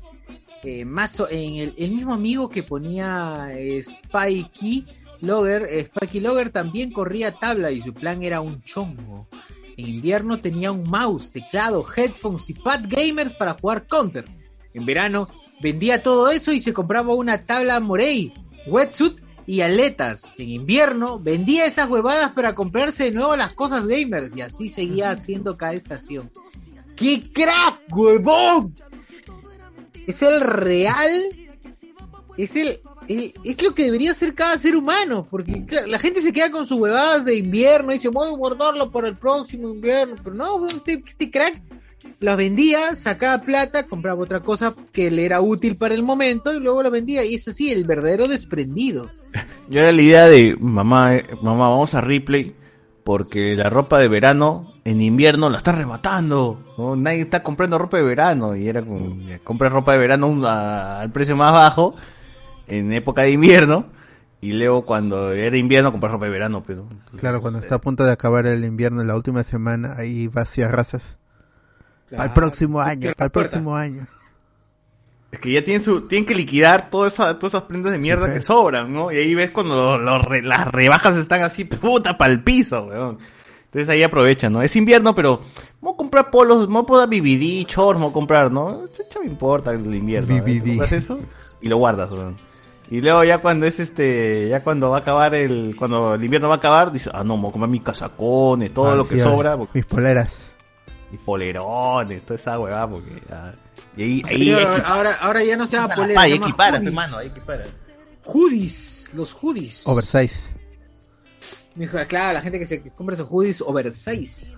eh, 0.63 0.85
más 0.85 1.21
en 1.31 1.57
el, 1.57 1.75
el 1.77 1.91
mismo 1.91 2.15
amigo 2.15 2.49
que 2.49 2.63
ponía 2.63 3.49
eh, 3.53 3.83
Spikey 3.83 4.85
Logger, 5.21 5.63
eh, 5.69 5.85
Spikey 5.87 6.21
Logger 6.21 6.51
también 6.51 6.93
corría 6.93 7.33
tabla 7.33 7.71
y 7.73 7.83
su 7.83 7.93
plan 7.93 8.23
era 8.23 8.41
un 8.41 8.63
chongo. 8.63 9.29
En 9.77 9.87
invierno 9.89 10.41
tenía 10.41 10.73
un 10.73 10.89
mouse, 10.89 11.31
teclado, 11.31 11.85
headphones 11.97 12.51
y 12.51 12.55
pad 12.55 12.85
gamers 12.89 13.33
para 13.35 13.55
jugar 13.55 13.87
Counter. 13.87 14.25
En 14.75 14.85
verano 14.87 15.29
vendía 15.61 16.03
todo 16.03 16.31
eso 16.31 16.53
y 16.53 16.61
se 16.61 16.73
compraba 16.73 17.15
una 17.15 17.43
tabla 17.43 17.81
Morey, 17.81 18.33
wetsuit 18.67 19.19
y 19.47 19.61
aletas. 19.63 20.29
En 20.37 20.49
invierno 20.51 21.19
vendía 21.19 21.65
esas 21.65 21.89
huevadas 21.89 22.33
para 22.33 22.55
comprarse 22.55 23.05
de 23.05 23.13
nuevo 23.13 23.35
las 23.37 23.55
cosas 23.55 23.87
gamers 23.87 24.37
y 24.37 24.41
así 24.43 24.69
seguía 24.69 25.11
haciendo 25.11 25.57
cada 25.57 25.75
estación. 25.75 26.31
¡Qué 26.97 27.23
crack, 27.33 27.81
huevón! 27.91 28.75
Es 30.07 30.23
el 30.23 30.41
real, 30.41 31.11
es 32.37 32.57
el- 32.57 32.81
es 33.09 33.63
lo 33.63 33.75
que 33.75 33.85
debería 33.85 34.13
ser 34.15 34.35
cada 34.35 34.59
ser 34.59 34.77
humano, 34.77 35.27
porque 35.31 35.65
la 35.87 35.99
gente 35.99 36.21
se 36.21 36.33
queda 36.33 36.51
con 36.51 36.67
sus 36.67 36.79
huevadas 36.79 37.25
de 37.25 37.37
invierno 37.37 37.91
y 37.91 37.95
dice 37.95 38.09
voy 38.09 38.29
a 38.29 38.37
guardarlo 38.37 38.91
para 38.91 39.09
el 39.09 39.17
próximo 39.17 39.69
invierno, 39.71 40.17
pero 40.23 40.37
no, 40.37 40.67
este, 40.69 41.03
este 41.07 41.31
crack 41.31 41.61
las 42.21 42.37
vendía, 42.37 42.95
sacaba 42.95 43.41
plata, 43.43 43.87
compraba 43.87 44.23
otra 44.23 44.41
cosa 44.41 44.75
que 44.93 45.11
le 45.11 45.25
era 45.25 45.41
útil 45.41 45.77
para 45.77 45.95
el 45.95 46.03
momento 46.03 46.53
y 46.53 46.59
luego 46.61 46.83
la 46.83 46.91
vendía 46.91 47.25
y 47.25 47.35
es 47.35 47.47
así, 47.49 47.73
el 47.73 47.85
verdadero 47.85 48.29
desprendido. 48.29 49.09
Yo 49.69 49.81
era 49.81 49.93
la 49.93 50.03
idea 50.03 50.27
de, 50.27 50.57
mamá, 50.59 51.17
eh, 51.17 51.25
mamá, 51.43 51.69
vamos 51.69 51.95
a 51.95 52.01
Ripley 52.01 52.55
porque 53.05 53.55
la 53.57 53.71
ropa 53.71 53.99
de 53.99 54.09
verano 54.09 54.75
en 54.85 55.01
invierno 55.01 55.49
la 55.49 55.57
está 55.59 55.71
arrebatando. 55.71 56.63
¿no? 56.77 56.95
Nadie 56.95 57.21
está 57.23 57.43
comprando 57.43 57.79
ropa 57.79 57.97
de 57.97 58.03
verano. 58.03 58.55
Y 58.55 58.69
era 58.69 58.83
como, 58.83 59.17
compré 59.45 59.71
ropa 59.71 59.93
de 59.93 59.99
verano 59.99 60.47
a- 60.47 61.01
al 61.01 61.11
precio 61.11 61.35
más 61.35 61.53
bajo 61.53 61.95
en 62.69 62.93
época 62.93 63.23
de 63.23 63.31
invierno. 63.33 63.87
Y 64.41 64.53
luego 64.53 64.87
cuando 64.87 65.33
era 65.33 65.57
invierno 65.57 65.91
compré 65.91 66.11
ropa 66.11 66.27
de 66.27 66.31
verano, 66.31 66.63
pero 66.65 66.87
Claro, 67.19 67.41
cuando 67.41 67.59
está 67.59 67.75
a 67.77 67.81
punto 67.81 68.05
de 68.05 68.13
acabar 68.13 68.47
el 68.47 68.65
invierno, 68.65 69.03
la 69.03 69.17
última 69.17 69.43
semana, 69.43 69.95
ahí 69.99 70.29
va 70.29 70.43
hacia 70.43 70.69
razas. 70.69 71.19
Para 72.11 72.25
el 72.25 72.33
próximo 72.33 72.81
año, 72.81 73.13
para 73.17 73.27
el 73.27 73.31
próximo 73.33 73.75
año. 73.77 74.07
Es 75.33 75.41
que 75.41 75.53
ya 75.53 75.63
tienen, 75.63 75.83
su, 75.83 76.03
tienen 76.03 76.25
que 76.25 76.35
liquidar 76.35 76.89
toda 76.89 77.09
esa- 77.09 77.39
todas 77.39 77.53
esas 77.55 77.65
prendas 77.65 77.93
de 77.93 77.99
mierda 77.99 78.33
que 78.33 78.41
sobran, 78.41 78.93
¿no? 78.95 79.13
Y 79.13 79.17
ahí 79.17 79.35
ves 79.35 79.51
cuando 79.51 79.75
lo- 79.75 79.99
lo 79.99 80.23
re- 80.23 80.41
las 80.43 80.69
rebajas 80.69 81.17
están 81.17 81.43
así, 81.43 81.65
puta, 81.65 82.17
para 82.17 82.33
el 82.33 82.43
piso, 82.43 82.85
weón. 82.85 83.19
Entonces 83.67 83.89
ahí 83.91 84.03
aprovechan, 84.03 84.53
¿no? 84.55 84.63
Es 84.63 84.75
invierno, 84.77 85.15
pero 85.15 85.43
vamos 85.83 85.95
a 85.95 85.97
comprar 85.99 86.31
polos, 86.31 86.67
vamos 86.69 86.85
a 86.85 86.87
poder 86.87 87.09
BBD, 87.09 87.67
shorts, 87.69 88.01
vamos 88.01 88.13
a 88.13 88.15
comprar, 88.15 88.51
¿no? 88.51 88.83
¿Qué 89.13 89.19
me 89.21 89.27
importa 89.27 89.73
el 89.73 89.95
invierno? 89.95 90.35
¿eh? 90.37 90.41
BBD. 90.41 90.69
Compras 90.69 90.93
eso 90.93 91.21
y 91.61 91.69
lo 91.69 91.77
guardas, 91.77 92.11
weón. 92.13 92.37
Y 92.91 93.01
luego 93.03 93.23
ya 93.25 93.39
cuando 93.43 93.67
es 93.67 93.81
este, 93.81 94.49
ya 94.49 94.61
cuando 94.61 94.91
va 94.91 94.97
a 94.99 95.01
acabar 95.01 95.35
el, 95.35 95.75
cuando 95.79 96.15
el 96.15 96.25
invierno 96.25 96.49
va 96.49 96.55
a 96.55 96.59
acabar, 96.59 96.91
dices, 96.91 97.13
ah 97.15 97.23
no, 97.23 97.37
me 97.37 97.43
voy 97.43 97.49
a 97.51 97.53
comprar 97.53 97.71
mis 97.71 97.83
casacones, 97.83 98.73
todo 98.73 98.91
Ah, 98.93 98.95
lo 98.97 99.07
que 99.07 99.19
sobra, 99.19 99.57
porque- 99.59 99.79
Mis 99.79 99.87
poleras. 99.87 100.53
y 101.13 101.19
polerones, 101.19 102.23
toda 102.23 102.37
esa 102.37 102.59
huevada, 102.59 102.89
porque 102.89 103.23
ya- 103.29 103.55
y 103.97 104.03
ahí, 104.03 104.23
ahí 104.27 104.45
Señor, 104.55 104.83
ahora, 104.87 105.15
ahora 105.21 105.45
ya 105.45 105.57
no 105.57 105.67
se 105.67 105.77
hay 105.77 105.83
llama 105.83 105.95
que 105.95 106.55
parar, 106.55 106.77
hoodies. 106.79 106.87
hermano, 106.89 107.17
hay 107.19 107.31
que 107.31 107.41
parar. 107.43 107.67
Hoodies, 108.25 109.11
los 109.15 109.33
hoodies. 109.35 109.87
Oversize. 109.87 110.55
Claro, 112.09 112.33
la 112.35 112.41
gente 112.41 112.59
que 112.59 112.65
se 112.67 112.83
compra 112.97 113.15
esos 113.15 113.29
hoodies 113.31 113.61
oversize. 113.61 114.55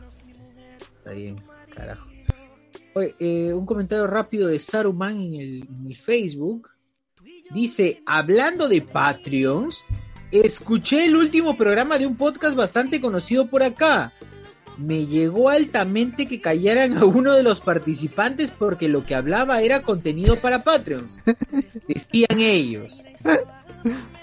Está 0.98 1.10
bien, 1.12 1.42
carajo. 1.74 2.06
Oye, 2.94 3.14
eh, 3.20 3.52
un 3.52 3.66
comentario 3.66 4.06
rápido 4.06 4.48
de 4.48 4.58
Saruman 4.58 5.20
en 5.20 5.34
el, 5.34 5.68
en 5.68 5.86
el 5.86 5.96
Facebook. 5.96 6.70
Dice, 7.50 8.02
hablando 8.06 8.68
de 8.68 8.80
Patreons, 8.82 9.84
escuché 10.30 11.04
el 11.06 11.16
último 11.16 11.56
programa 11.56 11.98
de 11.98 12.06
un 12.06 12.16
podcast 12.16 12.56
bastante 12.56 13.00
conocido 13.00 13.48
por 13.48 13.62
acá. 13.62 14.12
Me 14.78 15.04
llegó 15.06 15.50
altamente 15.50 16.26
que 16.26 16.40
callaran 16.40 16.96
a 16.96 17.04
uno 17.04 17.34
de 17.34 17.42
los 17.42 17.60
participantes 17.60 18.50
porque 18.50 18.88
lo 18.88 19.04
que 19.04 19.14
hablaba 19.14 19.60
era 19.62 19.82
contenido 19.82 20.36
para 20.36 20.62
Patreons. 20.62 21.20
Decían 21.88 22.38
ellos. 22.40 23.04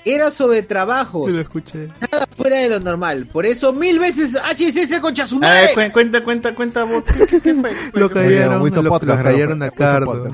Era 0.05 0.31
sobre 0.31 0.63
trabajos. 0.63 1.33
Lo 1.33 1.41
escuché. 1.41 1.89
Nada 1.99 2.27
fuera 2.35 2.59
de 2.59 2.69
lo 2.69 2.79
normal. 2.79 3.27
Por 3.27 3.45
eso 3.45 3.73
mil 3.73 3.99
veces 3.99 4.35
HSS 4.35 4.99
concha 4.99 5.27
su 5.27 5.37
A 5.43 5.51
ver, 5.51 5.91
cuenta, 5.91 6.23
cuenta, 6.23 6.55
cuenta, 6.55 6.83
vos, 6.85 7.03
¿qué, 7.03 7.27
qué- 7.27 7.41
qué 7.41 7.53
fue? 7.53 7.71
Lo 7.93 8.09
cayeron, 8.09 8.59
lo, 8.83 8.99
cayeron 8.99 9.61
a 9.63 9.69
Cardo. 9.69 10.31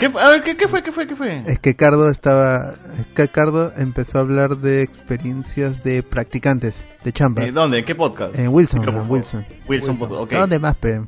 ¿Qué? 0.00 0.06
A 0.18 0.28
ver, 0.30 0.42
¿qué, 0.42 0.56
qué 0.56 0.66
fue? 0.66 0.82
¿Qué 0.82 0.90
fue? 0.90 1.06
¿Qué 1.06 1.14
fue? 1.14 1.42
Es 1.46 1.58
que 1.60 1.76
Cardo 1.76 2.08
estaba, 2.10 2.72
es 2.98 3.06
que 3.14 3.28
Cardo 3.28 3.72
empezó 3.76 4.18
a 4.18 4.22
hablar 4.22 4.56
de 4.56 4.82
experiencias 4.82 5.84
de 5.84 6.02
practicantes 6.02 6.86
de 7.04 7.12
chamba. 7.12 7.44
Eh, 7.44 7.52
¿Dónde? 7.52 7.78
¿En 7.80 7.84
qué 7.84 7.94
podcast? 7.94 8.34
En 8.36 8.48
Wilson, 8.48 8.82
en. 8.88 9.08
Wilson. 9.10 9.44
Wilson, 9.68 9.98
ok. 10.00 10.32
¿Dónde 10.32 10.58
más, 10.58 10.74
pe? 10.76 11.02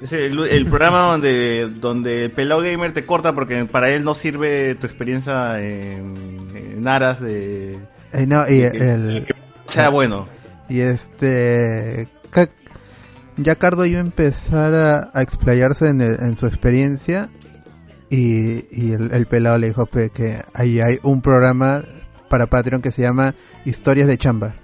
Es 0.00 0.12
el, 0.12 0.36
el 0.40 0.66
programa 0.66 1.02
donde, 1.02 1.70
donde 1.76 2.24
el 2.24 2.30
pelado 2.32 2.62
gamer 2.62 2.92
te 2.92 3.06
corta 3.06 3.34
porque 3.34 3.64
para 3.66 3.90
él 3.90 4.02
no 4.02 4.14
sirve 4.14 4.74
tu 4.74 4.86
experiencia 4.88 5.60
en, 5.60 6.50
en 6.56 6.88
aras 6.88 7.20
de... 7.20 7.78
Eh, 8.12 8.26
no, 8.26 8.42
y 8.48 8.58
que- 8.62 8.66
el, 8.66 9.24
que 9.26 9.34
sea 9.66 9.90
bueno. 9.90 10.26
Y 10.68 10.80
este. 10.80 12.08
Ya 13.36 13.54
Cardo 13.54 13.86
iba 13.86 13.98
a 13.98 14.02
empezar 14.02 14.74
a, 14.74 15.10
a 15.14 15.22
explayarse 15.22 15.88
en, 15.88 16.00
el- 16.00 16.18
en 16.20 16.36
su 16.36 16.46
experiencia. 16.46 17.28
Y, 18.12 18.66
y 18.70 18.92
el, 18.92 19.10
el 19.14 19.24
pelado 19.24 19.56
le 19.56 19.68
dijo 19.68 19.86
que 19.86 20.44
ahí 20.52 20.80
hay 20.80 20.98
un 21.02 21.22
programa 21.22 21.82
para 22.28 22.46
Patreon 22.46 22.82
que 22.82 22.90
se 22.90 23.00
llama 23.00 23.34
Historias 23.64 24.06
de 24.06 24.18
Chamba. 24.18 24.54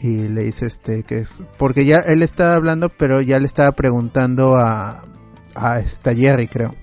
Y 0.00 0.28
le 0.28 0.42
dice 0.42 0.66
este 0.66 1.04
que 1.04 1.20
es. 1.20 1.42
Porque 1.56 1.86
ya 1.86 2.00
él 2.00 2.22
estaba 2.22 2.54
hablando, 2.54 2.90
pero 2.90 3.22
ya 3.22 3.40
le 3.40 3.46
estaba 3.46 3.72
preguntando 3.72 4.56
a. 4.56 5.06
A 5.54 5.80
esta 5.80 6.14
Jerry, 6.14 6.48
creo. 6.48 6.74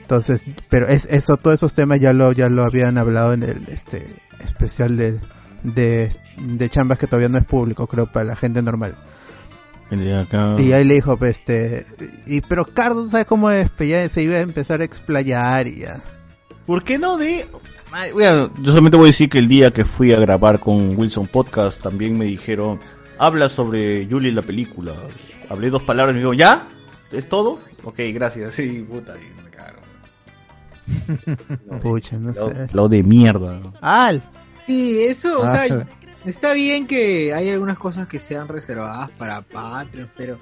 Entonces, 0.00 0.50
pero 0.70 0.86
es 0.88 1.04
eso, 1.04 1.36
todos 1.36 1.56
esos 1.56 1.74
temas 1.74 2.00
ya 2.00 2.14
lo, 2.14 2.32
ya 2.32 2.48
lo 2.48 2.64
habían 2.64 2.96
hablado 2.96 3.34
en 3.34 3.42
el 3.42 3.68
este 3.68 4.04
especial 4.40 4.96
de, 4.96 5.20
de 5.62 6.68
chambas 6.70 6.98
que 6.98 7.06
todavía 7.06 7.28
no 7.28 7.36
es 7.36 7.44
público, 7.44 7.86
creo, 7.86 8.10
para 8.10 8.24
la 8.24 8.34
gente 8.34 8.62
normal. 8.62 8.96
Y 9.90 10.72
ahí 10.72 10.84
le 10.84 10.94
dijo, 10.94 11.16
pues, 11.16 11.38
este, 11.38 11.86
y 12.26 12.40
pero 12.42 12.64
Cardo, 12.66 13.08
¿sabes 13.08 13.26
cómo 13.26 13.50
es? 13.50 13.70
Pues 13.70 13.88
ya 13.88 14.08
se 14.08 14.22
iba 14.22 14.34
a 14.36 14.40
empezar 14.40 14.80
a 14.80 14.84
explayar 14.84 15.66
y 15.66 15.80
ya. 15.80 16.00
¿Por 16.66 16.84
qué 16.84 16.98
no 16.98 17.16
de...? 17.16 17.46
Bueno, 18.12 18.50
yo 18.58 18.66
solamente 18.70 18.98
voy 18.98 19.06
a 19.06 19.12
decir 19.12 19.30
que 19.30 19.38
el 19.38 19.48
día 19.48 19.70
que 19.70 19.86
fui 19.86 20.12
a 20.12 20.20
grabar 20.20 20.60
con 20.60 20.94
Wilson 20.98 21.26
Podcast 21.26 21.82
también 21.82 22.18
me 22.18 22.26
dijeron, 22.26 22.78
habla 23.18 23.48
sobre 23.48 24.06
Julie 24.06 24.30
la 24.30 24.42
película. 24.42 24.92
Hablé 25.48 25.70
dos 25.70 25.82
palabras 25.84 26.12
y 26.12 26.16
me 26.16 26.20
dijo, 26.20 26.34
¿ya? 26.34 26.68
¿Es 27.10 27.26
todo? 27.30 27.58
Ok, 27.84 28.00
gracias. 28.12 28.54
Sí, 28.56 28.84
puta, 28.86 29.14
y 29.16 29.42
me 29.42 29.48
cago. 29.50 29.78
Pucha, 31.82 32.18
no 32.18 32.32
Lo, 32.32 32.50
sé. 32.50 32.66
lo 32.72 32.88
de 32.90 33.02
mierda. 33.02 33.58
¡Al! 33.80 34.22
Sí, 34.66 35.00
eso, 35.04 35.40
o 35.40 35.44
Ah. 35.44 35.66
sea, 35.66 35.86
está 36.24 36.52
bien 36.52 36.86
que 36.86 37.32
hay 37.34 37.50
algunas 37.50 37.78
cosas 37.78 38.06
que 38.08 38.18
sean 38.18 38.48
reservadas 38.48 39.10
para 39.18 39.40
Patreon, 39.42 40.08
pero 40.16 40.38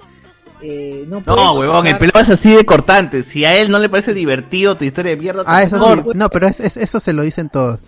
eh, 0.61 1.05
no 1.07 1.21
No, 1.25 1.53
huevón, 1.53 1.85
el 1.87 1.97
pelado 1.97 2.19
es 2.21 2.29
así 2.29 2.55
de 2.55 2.65
cortante. 2.65 3.21
Si 3.23 3.45
a 3.45 3.55
él 3.57 3.69
no 3.69 3.79
le 3.79 3.89
parece 3.89 4.13
divertido 4.13 4.75
tu 4.75 4.85
historia 4.85 5.11
de 5.11 5.17
mierda, 5.17 5.43
Ah, 5.45 5.59
te 5.61 5.67
eso 5.67 5.95
sí, 5.95 6.01
no, 6.15 6.29
pero 6.29 6.47
es- 6.47 6.59
es- 6.59 6.77
eso 6.77 6.99
se 6.99 7.13
lo 7.13 7.21
dicen 7.21 7.49
todos. 7.49 7.81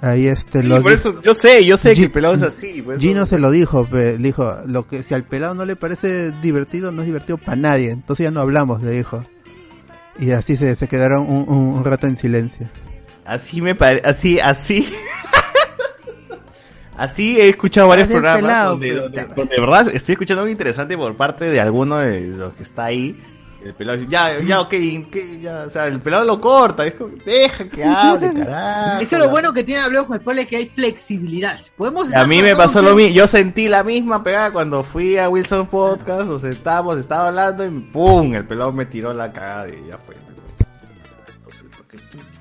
Ahí 0.00 0.26
este 0.26 0.62
Sí, 0.62 0.66
lo 0.68 0.82
por 0.82 0.90
di- 0.90 0.94
eso, 0.96 1.22
yo 1.22 1.32
sé, 1.32 1.64
yo 1.64 1.76
sé 1.76 1.94
que 1.94 2.02
el 2.02 2.10
pelado 2.10 2.34
es 2.34 2.42
así. 2.42 2.82
por 2.82 2.94
eso- 2.94 3.00
Gino 3.02 3.24
se 3.24 3.38
lo 3.38 3.50
dijo, 3.52 3.86
pe, 3.86 4.12
le 4.18 4.18
dijo, 4.18 4.52
lo 4.66 4.86
que 4.88 5.04
si 5.04 5.14
al 5.14 5.22
pelado 5.22 5.54
no 5.54 5.64
le 5.64 5.76
parece 5.76 6.32
divertido, 6.42 6.90
no 6.90 7.02
es 7.02 7.06
divertido 7.06 7.38
para 7.38 7.54
nadie, 7.56 7.90
entonces 7.90 8.24
ya 8.24 8.30
no 8.32 8.40
hablamos, 8.40 8.82
le 8.82 8.90
dijo. 8.90 9.24
Y 10.18 10.32
así 10.32 10.56
se, 10.56 10.74
se 10.76 10.88
quedaron 10.88 11.22
un, 11.22 11.44
un- 11.48 11.74
un 11.76 11.84
rato 11.84 12.06
en 12.08 12.16
silencio. 12.16 12.68
Así 13.24 13.62
me 13.62 13.74
parece, 13.76 14.02
así, 14.04 14.40
así. 14.40 14.88
así 17.02 17.40
he 17.40 17.48
escuchado 17.48 17.88
varios 17.88 18.08
programas 18.08 18.40
pelado, 18.42 18.70
donde, 18.72 18.88
pero- 18.88 19.02
donde- 19.02 19.24
donde 19.34 19.54
de 19.54 19.60
verdad 19.60 19.88
estoy 19.94 20.12
escuchando 20.14 20.42
algo 20.42 20.50
interesante 20.52 20.96
por 20.96 21.14
parte 21.16 21.44
de 21.50 21.60
alguno 21.60 21.98
de 21.98 22.20
los 22.28 22.54
que 22.54 22.62
está 22.62 22.84
ahí. 22.86 23.20
El 23.64 23.74
pelado 23.74 23.96
dice, 23.98 24.10
ya, 24.10 24.40
ya, 24.40 24.60
ok, 24.60 24.70
¿qué? 24.70 25.38
ya, 25.40 25.62
o 25.66 25.70
sea, 25.70 25.86
el 25.86 26.00
pelado 26.00 26.24
lo 26.24 26.40
corta, 26.40 26.84
es 26.84 26.94
como, 26.94 27.12
deja 27.24 27.68
que 27.68 27.84
hable, 27.84 28.32
carajo. 28.44 29.00
Eso 29.02 29.14
es 29.16 29.22
lo 29.22 29.28
bueno 29.28 29.52
que 29.52 29.62
tiene 29.62 29.82
Hablemos 29.82 30.08
con 30.08 30.18
Spoilers, 30.18 30.48
que 30.48 30.56
hay 30.56 30.66
flexibilidad. 30.66 31.56
Podemos 31.76 32.12
A 32.12 32.26
mí 32.26 32.42
me 32.42 32.56
pasó 32.56 32.80
que- 32.80 32.86
lo 32.86 32.96
mismo, 32.96 33.14
yo 33.14 33.28
sentí 33.28 33.68
la 33.68 33.84
misma 33.84 34.24
pegada 34.24 34.50
cuando 34.50 34.82
fui 34.82 35.16
a 35.16 35.28
Wilson 35.28 35.68
Podcast, 35.68 36.22
nos 36.26 36.40
sentamos, 36.40 36.98
estaba 36.98 37.28
hablando 37.28 37.64
y 37.64 37.70
¡pum! 37.70 38.34
El 38.34 38.44
pelado 38.44 38.72
me 38.72 38.84
tiró 38.84 39.12
la 39.14 39.32
cagada 39.32 39.68
y 39.68 39.86
ya 39.88 39.96
fue. 39.98 40.16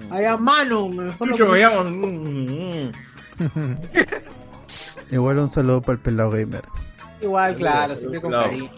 Ay, 0.09 0.25
a 0.25 0.38
mano, 0.38 0.90
mejor 0.90 1.27
lo 1.27 1.35
que- 1.38 1.67
mm. 1.67 2.91
Igual 5.11 5.40
un 5.40 5.50
saludo 5.50 5.82
para 5.82 5.93
el 5.93 6.00
pelado 6.00 6.32
gamer. 6.32 6.64
Igual, 7.22 7.56
claro, 7.56 7.95
siempre 7.95 8.22
con 8.22 8.32
Claro. 8.32 8.45
cariño. 8.50 8.69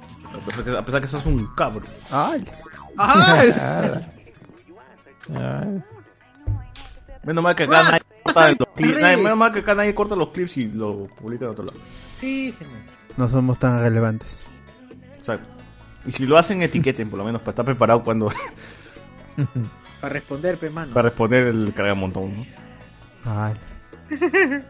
A 0.78 0.86
pesar 0.86 1.02
que- 1.02 1.08
sos 1.08 1.26
un 1.26 1.48
cabrón. 1.56 1.88
¡Ay! 2.10 2.46
Ajá. 2.98 4.02
Menos 7.24 7.44
mal 7.44 7.56
que 7.56 7.64
acá 7.64 7.84
nadie 7.84 8.02
corta 8.24 8.50
los 8.50 8.68
clips. 8.76 9.02
Menos 9.02 9.38
mal 9.38 9.54
que 9.54 9.60
acá 9.60 9.76
nadie 9.76 9.96
corta 9.96 10.16
los 10.16 10.30
clips 10.32 10.58
y 10.58 10.66
lo 10.66 11.06
publica 11.08 11.46
en 11.46 11.52
otro 11.52 11.66
lado. 11.66 11.80
Sí. 12.20 12.54
No 13.16 13.30
somos 13.30 13.60
tan 13.60 13.80
relevantes. 13.80 14.44
Exacto. 15.18 15.48
Y 16.06 16.12
si 16.12 16.26
lo 16.26 16.38
hacen, 16.38 16.62
etiqueten 16.62 17.10
por 17.10 17.20
lo 17.20 17.26
menos 17.26 17.42
para 17.42 17.52
estar 17.52 17.66
preparado 17.66 18.04
cuando. 18.04 18.30
Para 20.02 20.14
responder, 20.16 20.58
pe, 20.58 20.70
mano. 20.70 20.94
para 20.94 21.08
responder 21.08 21.44
el 21.48 21.74
cargamontón, 21.74 22.34
¿no? 22.36 22.46
Ay. 23.26 23.54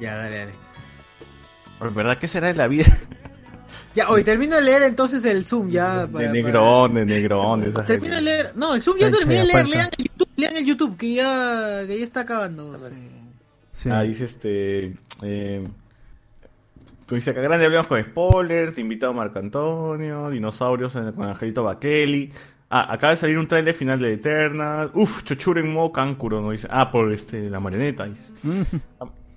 Ya, 0.00 0.16
dale, 0.16 0.38
dale. 0.38 0.52
Pero, 1.78 1.90
¿verdad 1.92 2.18
qué 2.18 2.28
será 2.28 2.48
de 2.48 2.54
la 2.54 2.66
vida? 2.68 2.86
Ya, 3.92 4.08
hoy 4.08 4.22
termino 4.22 4.54
de 4.54 4.62
leer 4.62 4.82
entonces 4.82 5.24
el 5.24 5.44
Zoom, 5.44 5.68
ya. 5.68 6.06
De 6.06 6.12
para- 6.12 6.30
negrón, 6.30 6.94
de 6.94 7.04
negrón, 7.04 7.60
de 7.60 7.66
esa 7.70 7.74
para- 7.74 7.86
Termino 7.88 8.14
de 8.14 8.20
leer. 8.20 8.52
No, 8.54 8.74
el 8.76 8.80
Zoom 8.82 8.98
ya 8.98 9.10
terminé 9.10 9.40
de 9.40 9.46
leer. 9.46 9.66
Lean 9.66 9.88
el 9.98 10.04
YouTube, 10.04 10.28
lean 10.36 10.56
el 10.56 10.64
YouTube, 10.64 10.96
que 10.96 11.14
ya, 11.14 11.80
que 11.88 11.98
ya 11.98 12.04
está 12.04 12.20
acabando. 12.20 12.76
sí. 13.72 13.88
Ah, 13.90 14.02
dice 14.02 14.26
este. 14.26 14.94
Eh, 15.22 15.66
tú 17.06 17.16
dices 17.16 17.28
acá 17.32 17.40
grande 17.40 17.64
hablamos 17.66 17.88
con 17.88 18.00
spoilers, 18.00 18.78
invitado 18.78 19.12
Marco 19.12 19.40
Antonio, 19.40 20.30
dinosaurios 20.30 20.94
en- 20.94 21.10
con 21.10 21.26
Angelito 21.26 21.64
Bakeli. 21.64 22.32
Ah, 22.68 22.92
acaba 22.92 23.10
de 23.14 23.16
salir 23.16 23.38
un 23.38 23.48
trailer 23.48 23.74
final 23.74 23.98
de 23.98 24.12
Eternal. 24.12 24.92
Uf, 24.94 25.24
Chochuren 25.24 25.72
Mo 25.72 25.90
Kankuro, 25.90 26.40
¿no? 26.40 26.52
Dice, 26.52 26.68
ah, 26.70 26.92
por 26.92 27.12
este, 27.12 27.50
la 27.50 27.58
marioneta. 27.58 28.04
dice. 28.04 28.22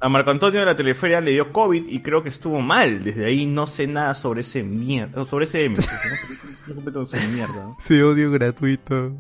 A, 0.03 0.09
Marco 0.09 0.31
Antonio 0.31 0.59
de 0.59 0.65
la 0.65 0.75
Teleferia 0.75 1.21
le 1.21 1.31
dio 1.31 1.53
COVID 1.53 1.87
y 1.87 2.01
creo 2.01 2.23
que 2.23 2.29
estuvo 2.29 2.59
mal. 2.59 3.03
Desde 3.03 3.25
ahí 3.25 3.45
no 3.45 3.67
sé 3.67 3.87
nada 3.87 4.13
sobre 4.15 4.41
ese 4.41 4.61
mierda. 4.61 5.23
Sobre 5.23 5.45
ese. 5.45 5.69
no, 5.69 6.75
no 6.75 7.07
mierda. 7.33 7.65
¿no? 7.67 7.77
Sí, 7.79 8.01
odio 8.01 8.29
gratuito. 8.29 9.13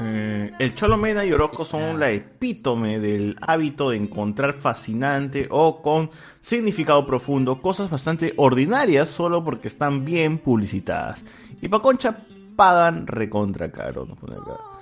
Eh, 0.00 0.50
el 0.58 0.74
Cholo 0.74 0.96
Mena 0.96 1.24
y 1.24 1.32
Orozco 1.32 1.64
son 1.64 2.00
la 2.00 2.10
epítome 2.10 2.98
del 2.98 3.36
hábito 3.40 3.90
de 3.90 3.98
encontrar 3.98 4.54
fascinante 4.54 5.46
o 5.48 5.80
con 5.80 6.10
significado 6.40 7.06
profundo 7.06 7.60
cosas 7.60 7.88
bastante 7.88 8.34
ordinarias 8.36 9.08
solo 9.08 9.44
porque 9.44 9.68
están 9.68 10.04
bien 10.04 10.38
publicitadas. 10.38 11.24
Y 11.62 11.68
pa' 11.68 11.80
concha 11.80 12.18
pagan 12.56 13.06
recontra 13.06 13.70
caro. 13.70 14.06
nos 14.06 14.18
pone 14.18 14.34
acá. 14.34 14.73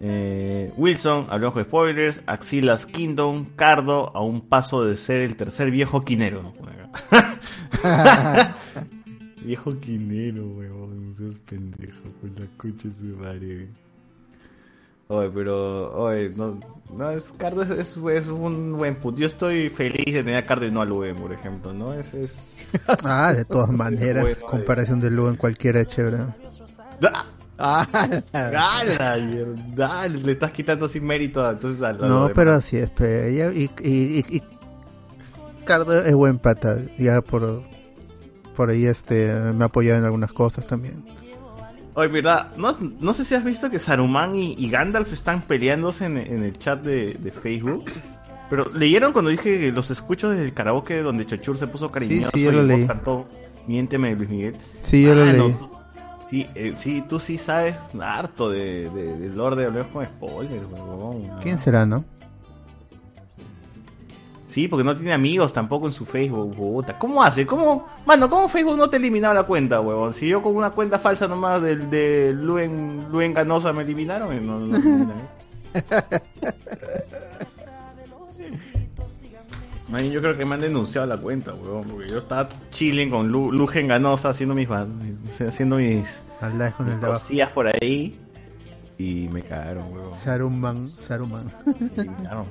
Eh, 0.00 0.72
Wilson, 0.76 1.26
hablamos 1.30 1.56
de 1.56 1.64
spoilers. 1.64 2.20
Axilas 2.26 2.86
Kingdom, 2.86 3.46
Cardo, 3.56 4.14
a 4.14 4.22
un 4.22 4.42
paso 4.42 4.84
de 4.84 4.96
ser 4.96 5.22
el 5.22 5.36
tercer 5.36 5.70
viejo 5.70 6.04
quinero. 6.04 6.52
viejo 9.44 9.78
quinero, 9.80 10.46
weón. 10.48 11.14
Seas 11.16 11.38
pendejo 11.38 12.02
con 12.20 12.34
la 12.36 12.46
concha 12.56 12.88
de 12.88 12.94
su 12.94 13.04
madre. 13.16 13.68
Oye, 15.08 15.30
pero, 15.32 15.92
oye, 15.96 16.28
no, 16.36 16.58
no 16.92 17.10
es, 17.10 17.30
Cardo 17.38 17.62
es, 17.62 17.96
es- 17.96 18.26
un 18.26 18.76
buen 18.76 18.96
punto. 18.96 19.20
Yo 19.20 19.28
estoy 19.28 19.70
feliz 19.70 20.04
de 20.12 20.24
tener 20.24 20.34
a 20.36 20.44
Cardo 20.44 20.66
y 20.66 20.72
no 20.72 20.82
a 20.82 20.84
Luen, 20.84 21.14
por 21.14 21.32
ejemplo, 21.32 21.72
¿no? 21.72 21.94
Es, 21.94 22.12
es... 22.12 22.56
Ah, 23.04 23.32
de 23.32 23.44
todas 23.44 23.70
maneras, 23.72 24.24
Bueno, 24.24 24.40
comparación 24.46 25.00
de 25.00 25.12
Lugo 25.12 25.30
en 25.30 25.36
cualquiera 25.36 25.80
es 25.80 25.86
chévere. 25.86 26.18
¡Ah! 27.04 27.26
¡Gala! 28.32 29.16
mierda! 29.18 30.08
Le 30.08 30.32
estás 30.32 30.50
quitando 30.50 30.88
sin 30.88 31.04
mérito 31.04 31.48
entonces 31.48 31.82
a, 31.82 31.92
lo 31.92 32.06
No, 32.06 32.28
pero 32.34 32.52
así 32.52 32.76
es, 32.76 32.90
pe. 32.90 33.32
Y, 33.32 33.40
y, 33.62 33.70
y, 33.82 34.18
y- 34.28 34.36
y 34.36 34.42
Cardo 35.64 35.98
es 36.04 36.14
buen 36.14 36.38
pata. 36.38 36.76
Ya 36.98 37.20
por, 37.22 37.62
por 38.54 38.70
ahí 38.70 38.86
este 38.86 39.34
me 39.54 39.64
ha 39.64 39.66
apoyado 39.68 39.98
en 39.98 40.04
algunas 40.04 40.32
cosas 40.32 40.66
también. 40.66 41.04
Oye, 41.94 42.08
verdad, 42.08 42.54
no, 42.58 42.76
no 43.00 43.14
sé 43.14 43.24
si 43.24 43.34
has 43.34 43.42
visto 43.42 43.70
que 43.70 43.78
Saruman 43.78 44.34
y, 44.36 44.68
Gandalf 44.70 45.12
están 45.14 45.40
peleándose 45.42 46.04
en, 46.04 46.18
en 46.18 46.44
el 46.44 46.52
chat 46.58 46.82
de, 46.82 47.14
de 47.14 47.32
Facebook. 47.32 47.84
Pero 48.50 48.70
leyeron 48.74 49.12
cuando 49.12 49.30
dije 49.30 49.58
que 49.58 49.72
los 49.72 49.90
escucho 49.90 50.28
desde 50.28 50.44
el 50.44 50.52
karaoke 50.52 50.98
donde 51.02 51.24
Chachur 51.26 51.56
se 51.58 51.66
puso 51.66 51.90
cariñoso 51.90 52.30
sí, 52.34 52.42
yo 52.44 52.52
y 52.52 52.54
lo 52.54 52.62
leí. 52.62 52.86
cantó 52.86 53.26
Miénteme 53.66 54.14
Luis 54.14 54.28
Miguel. 54.30 54.56
Sí, 54.82 55.02
yo 55.02 55.14
lo 55.14 55.22
Ah, 55.22 55.32
leí. 55.32 55.56
Sí, 56.30 56.46
eh, 56.54 56.72
sí, 56.76 57.04
tú 57.08 57.18
sí 57.18 57.38
sabes 57.38 57.76
harto 58.00 58.50
de, 58.50 58.90
de, 58.90 59.16
de 59.16 59.28
Lord 59.30 59.56
de 59.56 59.66
hablar 59.66 59.88
con 59.90 60.04
spoilers, 60.04 60.66
huevón. 60.70 61.30
¿Quién 61.42 61.58
será, 61.58 61.86
no? 61.86 62.04
Sí, 64.56 64.68
porque 64.68 64.84
no 64.84 64.96
tiene 64.96 65.12
amigos 65.12 65.52
tampoco 65.52 65.86
en 65.86 65.92
su 65.92 66.06
Facebook, 66.06 66.54
puta. 66.54 66.98
¿Cómo 66.98 67.22
hace? 67.22 67.44
¿Cómo? 67.44 67.86
Mano, 68.06 68.30
¿cómo 68.30 68.48
Facebook 68.48 68.78
no 68.78 68.88
te 68.88 68.96
eliminaba 68.96 69.34
la 69.34 69.42
cuenta, 69.42 69.82
huevón? 69.82 70.14
Si 70.14 70.28
yo 70.28 70.42
con 70.42 70.56
una 70.56 70.70
cuenta 70.70 70.98
falsa 70.98 71.28
nomás 71.28 71.60
del 71.60 71.90
de 71.90 72.32
Luen, 72.32 73.06
Luen 73.10 73.34
Ganosa 73.34 73.74
me 73.74 73.82
eliminaron, 73.82 74.32
eh, 74.32 74.40
no, 74.40 74.58
no 74.60 74.76
eliminan. 74.78 75.28
Man, 79.88 80.10
yo 80.10 80.20
creo 80.20 80.36
que 80.36 80.44
me 80.44 80.56
han 80.56 80.60
denunciado 80.60 81.06
la 81.06 81.16
cuenta, 81.16 81.54
huevón, 81.54 81.86
porque 81.88 82.08
yo 82.08 82.18
estaba 82.18 82.48
chilling 82.70 83.10
con 83.10 83.28
Lu, 83.28 83.52
Lugen 83.52 83.86
Ganosa 83.86 84.30
haciendo 84.30 84.54
mis, 84.54 84.68
haciendo 85.40 85.76
mis, 85.76 86.08
con 86.76 86.86
mis 86.86 86.96
cosillas 86.96 87.50
por 87.50 87.68
ahí 87.68 88.18
y 88.98 89.28
me 89.32 89.42
cagaron, 89.42 89.92
huevón. 89.92 90.18
Saruman, 90.18 90.86
Saruman. 90.86 91.46
eliminaron. 91.96 92.46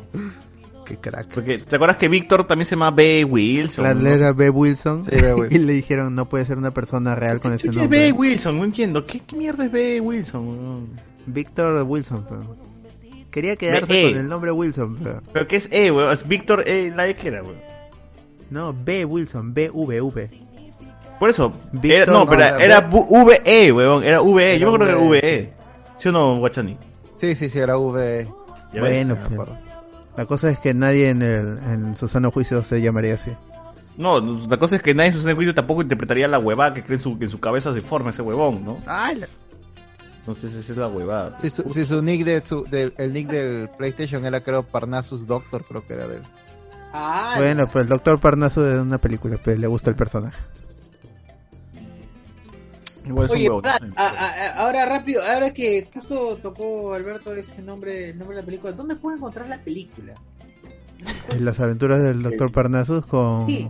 Qué 0.86 0.98
crack. 0.98 1.34
Porque, 1.34 1.58
¿te 1.58 1.76
acuerdas 1.76 1.98
que 1.98 2.08
Víctor 2.08 2.46
también 2.46 2.68
se 2.68 2.76
llama 2.76 2.92
B. 2.92 3.26
Wilson? 3.26 3.84
La 3.84 3.94
¿no? 3.96 4.08
era 4.08 4.32
B. 4.32 4.50
Wilson. 4.52 5.04
Sí, 5.04 5.12
B. 5.12 5.34
Wilson. 5.34 5.48
y 5.62 5.66
le 5.66 5.74
dijeron 5.74 6.16
no 6.16 6.30
puede 6.30 6.46
ser 6.46 6.58
una 6.58 6.74
persona 6.74 7.16
real 7.16 7.42
con 7.42 7.52
ese 7.52 7.64
¿Qué 7.64 7.70
es 7.70 7.76
nombre. 7.76 8.00
B. 8.00 8.12
Wilson? 8.12 8.58
No 8.60 8.66
entiendo. 8.66 9.06
¿Qué, 9.06 9.20
qué 9.20 9.36
mierda 9.36 9.66
es 9.66 9.72
B. 9.72 10.00
Wilson? 10.00 10.48
weón? 10.48 10.90
Víctor 11.26 11.82
Wilson. 11.84 12.26
pero. 12.30 12.65
Quería 13.36 13.56
quedarse 13.58 13.86
B.E.. 13.86 14.12
con 14.14 14.22
el 14.22 14.30
nombre 14.30 14.52
Wilson. 14.52 14.98
pero- 15.04 15.22
¿Pero 15.34 15.48
qué 15.48 15.58
es 15.58 15.68
E, 15.72 15.92
weón? 15.92 16.12
Es 16.14 16.26
Víctor 16.28 16.68
E. 16.68 16.92
La 16.96 17.06
E 17.08 17.16
que 17.16 17.28
era, 17.28 17.44
weón. 17.44 17.60
No, 18.50 18.74
B. 18.74 19.04
Wilson. 19.06 19.54
B. 19.54 19.70
V. 19.72 20.02
V. 20.02 20.30
Por 21.20 21.30
eso. 21.30 21.52
Víctor- 21.74 21.92
era- 22.04 22.06
no, 22.14 22.26
pero 22.28 22.40
no, 22.42 22.60
era 22.60 22.90
bu- 22.90 23.26
VE, 23.26 23.72
weón. 23.74 24.04
Era 24.06 24.22
VE. 24.22 24.58
Yo 24.58 24.72
me 24.72 24.86
Era 24.86 24.94
acuerdo 24.94 25.04
que 25.04 25.10
VE. 25.10 25.18
era 25.20 25.28
VE. 25.28 25.54
¿Sí 25.98 26.08
o 26.10 26.12
no, 26.14 26.38
Guachani? 26.40 26.78
Sí, 27.16 27.36
sí, 27.36 27.50
sí, 27.50 27.60
era 27.60 27.78
V. 27.78 28.28
Ya 28.74 28.80
Bueno, 28.80 29.16
me 29.16 29.22
pues, 29.22 29.34
acuerdo. 29.34 29.58
la 30.18 30.26
cosa 30.26 30.50
es 30.50 30.58
que 30.60 30.74
nadie 30.74 31.10
en, 31.10 31.22
el, 31.22 31.58
en 31.58 31.96
su 31.98 32.08
sano 32.08 32.32
juicio 32.32 32.64
se 32.64 32.82
llamaría 32.82 33.16
así. 33.16 33.32
No, 33.98 34.20
la 34.22 34.58
cosa 34.58 34.76
es 34.78 34.82
que 34.82 34.94
nadie 34.94 35.08
en 35.10 35.14
su 35.14 35.20
seno 35.20 35.30
de 35.30 35.36
juicio 35.36 35.54
tampoco 35.54 35.82
interpretaría 35.82 36.28
la 36.28 36.40
huevada 36.40 36.74
que 36.74 36.84
cree 36.84 36.96
en 36.98 37.02
su, 37.02 37.18
que 37.20 37.26
en 37.26 37.32
su 37.32 37.40
cabeza 37.42 37.74
se 37.74 37.82
forma 37.82 38.10
ese 38.12 38.22
huevón, 38.22 38.64
¿no? 38.66 38.80
Entonces 40.28 40.56
esa 40.56 40.72
es 40.72 40.78
la 40.80 40.88
huevada. 40.88 41.38
Si 41.40 41.50
su, 41.52 41.70
si 41.70 41.86
su 41.86 42.02
nick 42.02 42.24
de 42.26 42.42
su, 42.44 42.64
del, 42.64 42.94
el 42.98 43.14
nick 43.14 43.28
del 43.30 43.70
PlayStation 43.78 44.26
era 44.26 44.42
creo 44.42 44.64
Parnassus 44.64 45.28
Doctor, 45.28 45.64
creo 45.66 45.86
que 45.86 45.94
era 45.94 46.08
de 46.08 46.16
él. 46.18 46.24
Ah, 46.94 47.36
Bueno, 47.38 47.68
pues 47.68 47.84
el 47.84 47.90
doctor 47.90 48.20
Parnaso 48.20 48.64
de 48.64 48.80
una 48.80 48.98
película, 48.98 49.38
pues 49.44 49.60
le 49.60 49.68
gusta 49.68 49.90
el 49.92 49.96
personaje. 49.96 50.38
Igual 53.06 53.26
es 53.32 53.50
un 53.50 53.66
a- 53.68 54.54
ahora 54.58 54.86
rápido, 54.88 55.22
ahora 55.24 55.54
que 55.54 55.88
justo 55.94 56.38
tocó 56.42 56.96
Alberto 56.96 57.36
ese 57.36 57.62
nombre, 57.62 58.10
el 58.10 58.18
nombre 58.18 58.36
de 58.38 58.42
la 58.42 58.46
película, 58.46 58.74
¿dónde 58.74 58.96
puedo 58.96 59.16
encontrar 59.18 59.48
la 59.48 59.60
película? 59.60 60.14
En 61.30 61.46
las 61.46 61.60
aventuras 61.60 62.02
del 62.02 62.24
doctor 62.24 62.52
Parnassus 62.52 63.06
con, 63.06 63.46
Sí. 63.46 63.70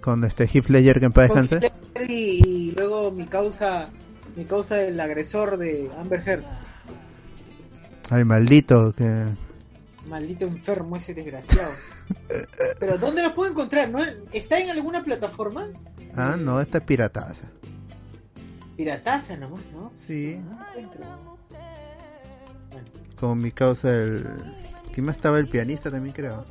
con 0.00 0.24
este 0.24 0.44
Heath 0.46 0.68
Ledger 0.70 0.98
que 0.98 1.06
en 1.06 1.12
paz 1.12 1.28
Con 1.28 1.42
descanse. 1.42 1.72
Y, 2.08 2.12
y 2.46 2.70
luego 2.72 3.10
mi 3.10 3.26
causa, 3.26 3.90
mi 4.38 4.44
causa 4.44 4.80
el 4.80 4.98
agresor 5.00 5.58
de 5.58 5.90
Amber 5.98 6.22
Heard, 6.24 6.44
Ay, 8.08 8.24
maldito, 8.24 8.92
que... 8.92 9.34
maldito 10.06 10.46
enfermo 10.46 10.96
ese 10.96 11.12
desgraciado. 11.12 11.70
Pero 12.78 12.98
¿dónde 12.98 13.20
la 13.20 13.34
puedo 13.34 13.50
encontrar? 13.50 13.90
¿No? 13.90 13.98
¿Está 14.32 14.60
en 14.60 14.70
alguna 14.70 15.02
plataforma? 15.02 15.66
Ah, 16.14 16.36
no, 16.38 16.60
esta 16.60 16.78
es 16.78 16.84
pirataza. 16.84 17.50
Pirataza 18.76 19.36
nomás, 19.36 19.60
¿no? 19.72 19.90
Sí. 19.92 20.40
Encuentro. 20.76 21.04
Con 23.18 23.40
mi 23.40 23.50
causa 23.50 23.90
el... 23.90 24.24
¿Quién 24.92 25.04
más 25.04 25.16
estaba? 25.16 25.38
El 25.40 25.48
pianista 25.48 25.90
también 25.90 26.14
creo. 26.14 26.46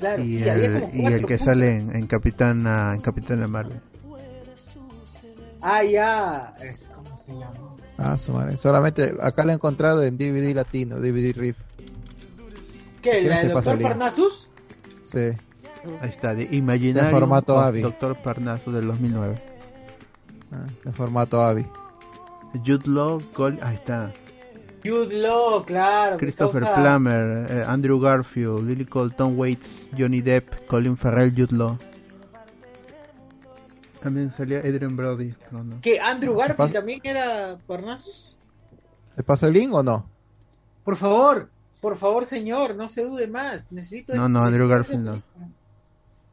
Claro, 0.00 0.22
y, 0.24 0.26
sí, 0.26 0.42
el, 0.42 0.80
como 0.80 0.92
y 0.94 1.06
el 1.06 1.20
que 1.20 1.36
puntos. 1.36 1.44
sale 1.44 1.76
en, 1.76 1.94
en 1.94 2.06
Capitana, 2.08 2.92
en 2.94 3.00
Capitana 3.00 3.46
Marvel. 3.46 3.80
Ah, 5.62 5.82
ya. 5.84 6.54
es- 6.60 6.84
¿Cómo 6.94 7.16
se 7.16 7.32
llama? 7.32 7.76
Ah, 7.98 8.16
su 8.16 8.32
madre. 8.32 8.56
Solamente 8.56 9.14
acá 9.20 9.44
lo 9.44 9.50
he 9.52 9.54
encontrado 9.54 10.02
en 10.02 10.16
DVD 10.16 10.54
latino, 10.54 10.96
DVD 11.00 11.32
RIP. 11.32 11.56
¿Qué? 13.02 13.22
¿La 13.22 13.38
del 13.40 13.52
Doctor. 13.52 13.80
Parnassus? 13.80 14.48
Sí. 15.02 15.18
Ahí 16.02 16.08
está, 16.10 16.34
de 16.34 16.46
Imaginarium 16.50 17.06
De 17.06 17.10
formato 17.10 17.58
AVI. 17.58 17.80
Doctor 17.82 18.16
Parnassus 18.22 18.72
del 18.74 18.86
2009. 18.86 19.42
Ah, 20.52 20.66
en 20.84 20.92
formato 20.92 21.42
AVI. 21.42 21.66
Jude 22.66 22.86
Law, 22.86 23.22
Gold, 23.34 23.62
ahí 23.62 23.76
está. 23.76 24.12
Jude 24.84 25.14
Law, 25.22 25.64
claro. 25.64 26.16
Christopher 26.18 26.62
causa- 26.62 26.82
Plummer, 26.82 27.46
eh, 27.50 27.64
Andrew 27.66 28.00
Garfield, 28.00 28.66
Lily 28.66 28.84
Cole, 28.86 29.12
Tom 29.16 29.38
Waits, 29.38 29.88
Johnny 29.96 30.20
Depp, 30.20 30.66
Colin 30.66 30.96
Farrell, 30.96 31.32
Jude 31.36 31.54
Law. 31.56 31.78
También 34.02 34.32
salía 34.32 34.58
Adrian 34.60 34.96
Brody, 34.96 35.34
pero 35.50 35.62
no. 35.62 35.80
¿Que 35.80 36.00
Andrew? 36.00 36.34
Garfield 36.36 36.72
también 36.72 37.00
era 37.04 37.58
Parnassus? 37.66 38.36
¿Te 39.16 39.22
paso 39.22 39.46
el 39.46 39.52
link 39.52 39.72
o 39.74 39.82
no? 39.82 40.06
Por 40.84 40.96
favor, 40.96 41.50
por 41.80 41.96
favor, 41.96 42.24
señor, 42.24 42.74
no 42.76 42.88
se 42.88 43.04
dude 43.04 43.26
más. 43.28 43.70
Necesito. 43.72 44.14
No, 44.14 44.28
no, 44.28 44.40
Andrew 44.40 44.66
Garfield 44.68 45.04
no. 45.04 45.22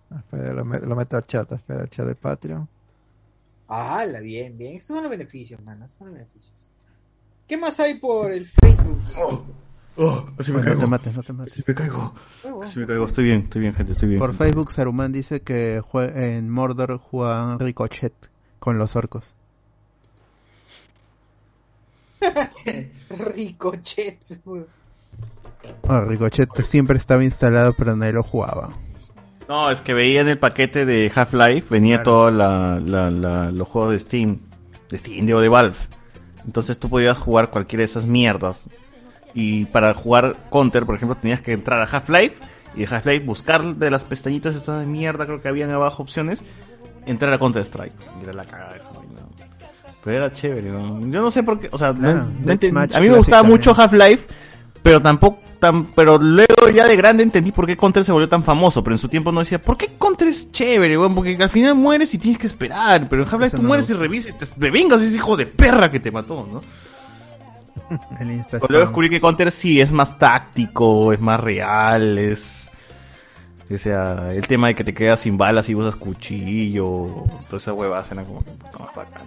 Ah, 0.10 0.20
Espera, 0.20 0.54
lo, 0.54 0.64
met- 0.64 0.86
lo 0.86 0.96
meto 0.96 1.18
al 1.18 1.26
chat, 1.26 1.52
espera, 1.52 1.82
el 1.82 1.90
chat 1.90 2.08
de 2.08 2.16
Patreon. 2.16 2.68
Ah, 3.68 4.06
la 4.06 4.22
bien, 4.22 4.58
bien. 4.58 4.78
Esos 4.78 4.96
son 4.96 5.04
los 5.04 5.10
beneficios, 5.10 5.62
mano. 5.62 5.86
Esos 5.86 5.98
son 5.98 6.08
los 6.08 6.14
beneficios. 6.18 6.66
¿Qué 7.46 7.58
más 7.58 7.78
hay 7.82 7.96
por 8.00 8.32
el 8.32 8.46
Facebook? 8.48 9.02
Oh, 10.00 10.26
me 10.38 10.54
no 10.54 10.62
caigo. 10.64 10.80
te 10.82 10.88
mates, 10.88 11.16
no 11.16 11.24
te 11.24 11.34
mates. 11.34 11.54
Así 11.54 11.64
me 11.68 11.74
caigo. 11.74 12.14
Oh. 12.44 12.62
Así 12.64 12.80
me 12.80 12.86
caigo. 12.86 13.06
Estoy 13.06 13.24
bien, 13.26 13.42
estoy 13.42 13.62
bien, 13.62 13.74
gente, 13.74 13.94
estoy 13.94 14.10
bien. 14.10 14.20
Por 14.20 14.34
Facebook, 14.34 14.72
Saruman 14.72 15.12
dice 15.12 15.42
que 15.42 15.82
jue- 15.82 16.16
en 16.16 16.50
Mordor 16.50 16.98
juegan 17.00 17.58
Ricochet 17.60 18.14
con 18.60 18.78
los 18.78 18.96
orcos. 18.96 19.34
Ricochet. 23.10 24.20
Ah, 25.88 26.02
Ricochet 26.08 26.50
siempre 26.64 26.98
estaba 26.98 27.24
instalado, 27.24 27.74
pero 27.78 27.96
nadie 27.96 28.14
lo 28.14 28.24
jugaba. 28.24 28.70
No, 29.48 29.72
es 29.72 29.82
que 29.82 29.94
veía 29.94 30.22
en 30.22 30.28
el 30.28 30.38
paquete 30.38 30.86
de 30.86 31.12
Half-Life, 31.14 31.68
venía 31.70 32.04
todos 32.04 32.34
la, 32.34 32.80
la- 32.80 33.10
la- 33.12 33.50
los 33.52 33.68
juegos 33.68 33.94
de 33.94 34.00
Steam, 34.00 34.40
de 34.90 34.98
Steam, 34.98 35.26
digo, 35.26 35.40
de 35.40 35.48
Valve. 35.50 35.78
Entonces 36.46 36.78
tú 36.78 36.90
podías 36.90 37.18
jugar 37.18 37.50
cualquiera 37.50 37.82
de 37.82 37.86
esas 37.86 38.06
mierdas. 38.06 38.64
Y 39.40 39.66
para 39.66 39.94
jugar 39.94 40.36
Counter, 40.52 40.88
por 40.88 40.96
ejemplo, 40.96 41.16
tenías 41.16 41.42
que 41.42 41.52
entrar 41.52 41.80
a 41.80 41.84
Half-Life 41.84 42.38
y 42.76 42.80
de 42.80 42.96
Half-Life 42.96 43.24
buscar 43.24 43.76
de 43.76 43.92
las 43.92 44.04
pestañitas 44.04 44.56
estas 44.56 44.80
de 44.80 44.88
mierda, 44.88 45.28
creo 45.28 45.44
que 45.44 45.48
habían 45.48 45.70
abajo 45.70 46.02
opciones, 46.02 46.42
entrar 47.06 47.32
a 47.32 47.38
Counter-Strike. 47.38 47.94
Era 48.24 48.34
la 48.34 48.46
cagada 48.46 48.78
esa 48.78 48.90
vaina. 48.98 49.22
Pero 50.04 50.18
era 50.18 50.34
chévere, 50.34 50.72
¿no? 50.72 51.00
Yo 51.02 51.22
no 51.22 51.30
sé 51.30 51.44
por 51.44 51.60
qué, 51.60 51.70
o 51.72 51.78
sea, 51.78 51.94
Claro, 51.94 52.26
no 52.44 52.52
a 52.52 53.00
mí 53.00 53.10
me 53.10 53.18
gustaba 53.18 53.44
mucho 53.44 53.80
Half-Life, 53.80 54.28
pero 54.82 55.04
tampoco 55.04 55.40
tan, 55.60 55.86
pero 55.86 56.18
luego 56.18 56.70
ya 56.74 56.88
de 56.88 56.96
grande 56.96 57.22
entendí 57.22 57.52
por 57.52 57.68
qué 57.68 57.78
Counter 57.78 58.04
se 58.04 58.12
volvió 58.12 58.28
tan 58.28 58.42
famoso, 58.42 58.84
pero 58.84 58.96
en 58.96 59.00
su 59.00 59.08
tiempo 59.08 59.32
no 59.32 59.42
decía, 59.42 59.62
¿por 59.62 59.78
qué 59.78 59.92
Counter 60.00 60.30
es 60.30 60.52
chévere, 60.52 60.98
weón? 60.98 61.14
Porque 61.14 61.38
al 61.40 61.50
final 61.50 61.76
mueres 61.76 62.12
y 62.12 62.18
tienes 62.18 62.40
que 62.40 62.48
esperar, 62.48 63.08
pero 63.08 63.22
en 63.22 63.28
Half-Life 63.28 63.46
Eso 63.46 63.58
tú 63.58 63.62
no 63.62 63.68
mueres 63.68 63.88
y 63.88 63.94
revisas 63.94 64.32
y 64.32 64.34
te, 64.40 64.48
te 64.48 64.72
vengas 64.72 65.04
ese 65.04 65.16
hijo 65.16 65.38
de 65.38 65.46
perra 65.46 65.92
que 65.92 66.00
te 66.00 66.10
mató, 66.10 66.50
¿no? 66.52 66.64
El 68.20 68.32
Insta 68.32 68.60
Pero 68.60 68.68
luego 68.72 68.86
descubrí 68.88 69.10
que 69.10 69.22
Counter 69.22 69.52
sí 69.52 69.80
es 69.82 69.92
más 69.92 70.18
táctico, 70.20 71.14
es 71.14 71.20
más 71.20 71.40
real, 71.40 72.18
es... 72.18 72.70
O 73.74 73.78
sea, 73.78 74.32
el 74.32 74.48
tema 74.48 74.68
de 74.68 74.76
que 74.76 74.84
te 74.86 74.94
quedas 74.94 75.20
sin 75.20 75.38
balas 75.38 75.68
y 75.68 75.76
usas 75.76 75.96
cuchillo, 75.98 77.26
toda 77.48 77.58
esa 77.58 77.74
huevada 77.74 78.06
era 78.10 78.24
como 78.24 78.42
que 78.44 78.52
un 78.52 78.58
poco 78.60 78.84
más 78.84 78.96
bacán. 78.96 79.24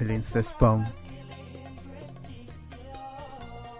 El 0.00 0.10
Insta 0.10 0.42
Spawn. 0.42 0.84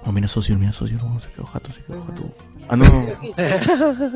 Oh, 0.07 0.13
mira 0.13 0.27
socio, 0.27 0.57
mira 0.59 0.73
socio, 0.73 0.97
no, 0.97 1.21
se 1.21 1.29
quedó 1.33 1.45
jato, 1.45 1.71
se 1.73 1.83
quedó 1.85 2.03
jato. 2.03 2.23
Ah, 2.71 2.77
no. 2.77 2.85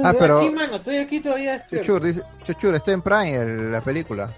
Ah, 0.05 0.15
pero- 0.19 0.41
Estoy 0.41 0.47
aquí, 0.49 0.55
mano, 0.55 0.77
estoy 0.77 0.97
aquí 0.97 1.21
todavía. 1.21 1.63
Chuchur, 1.69 2.03
dice, 2.03 2.23
Chuchur, 2.47 2.75
está 2.75 2.93
en 2.93 3.03
Prime 3.03 3.35
el- 3.37 3.73
la 3.73 3.81
película. 3.83 4.31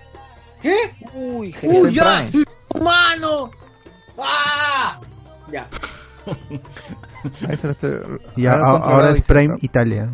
¿Qué? 0.63 0.75
Uy, 1.15 1.55
¡Uy, 1.63 1.93
ya! 1.95 2.29
¡Soy 2.31 2.45
humano! 2.75 3.51
¡Ah! 4.19 4.99
Ya. 5.51 5.67
Ahí 7.49 7.57
se 7.57 7.67
lo 7.67 7.73
estoy... 7.73 7.91
Y 8.37 8.47
ahora 8.47 8.65
a- 8.67 8.77
ahora 8.77 9.11
y 9.15 9.19
es 9.21 9.27
Prime 9.27 9.57
Italia. 9.61 10.11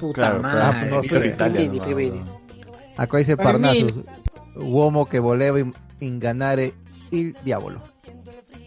Puta 0.00 0.14
Claro, 0.14 0.42
madre. 0.42 0.90
No 0.90 1.02
sé. 1.02 1.26
Italia. 1.26 1.70
Acá 2.96 3.18
dice 3.18 3.36
Parnassus. 3.36 4.00
Uomo 4.56 5.06
que 5.06 5.18
voleva 5.18 5.60
in, 5.60 5.72
inganare 6.00 6.74
il 7.10 7.36
diavolo. 7.44 7.80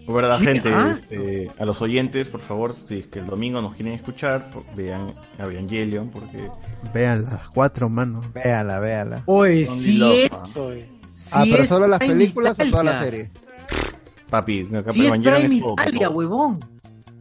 Es 0.07 0.13
verdad, 0.13 0.39
gente, 0.39 0.69
Ah. 0.73 0.95
este, 0.99 1.51
a 1.59 1.65
los 1.65 1.81
oyentes, 1.81 2.27
por 2.27 2.41
favor, 2.41 2.75
si 2.87 2.99
es 2.99 3.05
que 3.07 3.19
el 3.19 3.27
domingo 3.27 3.61
nos 3.61 3.75
quieren 3.75 3.93
escuchar, 3.93 4.49
vean 4.75 5.13
Evangelion, 5.37 6.09
porque 6.09 6.49
Vean 6.93 7.23
las 7.25 7.49
cuatro 7.49 7.87
manos. 7.87 8.31
Véanla, 8.33 8.79
véanla. 8.79 9.23
Oye, 9.27 9.65
locos, 9.93 10.21
es. 10.21 10.31
¿ah? 10.31 10.45
si 11.15 11.31
ah, 11.33 11.43
pero 11.49 11.63
es 11.63 11.69
solo 11.69 11.87
las 11.87 11.99
películas 11.99 12.57
o 12.59 12.69
toda 12.69 12.83
la 12.83 12.99
serie. 12.99 13.29
Papi, 14.31 14.67
acá 14.75 14.91
Si 14.91 15.05
es 15.05 15.17
Prime 15.19 15.55
Italia, 15.55 16.07
todo. 16.07 16.17
huevón. 16.17 16.59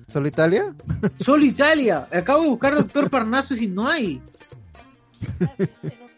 ¿Solo 0.09 0.27
Italia? 0.29 0.75
Solo 1.21 1.45
Italia. 1.45 2.09
Acabo 2.13 2.43
de 2.43 2.49
buscar 2.49 2.75
Doctor 2.75 3.11
Parnassus 3.11 3.61
y 3.61 3.67
no 3.69 3.87
hay. 3.87 4.23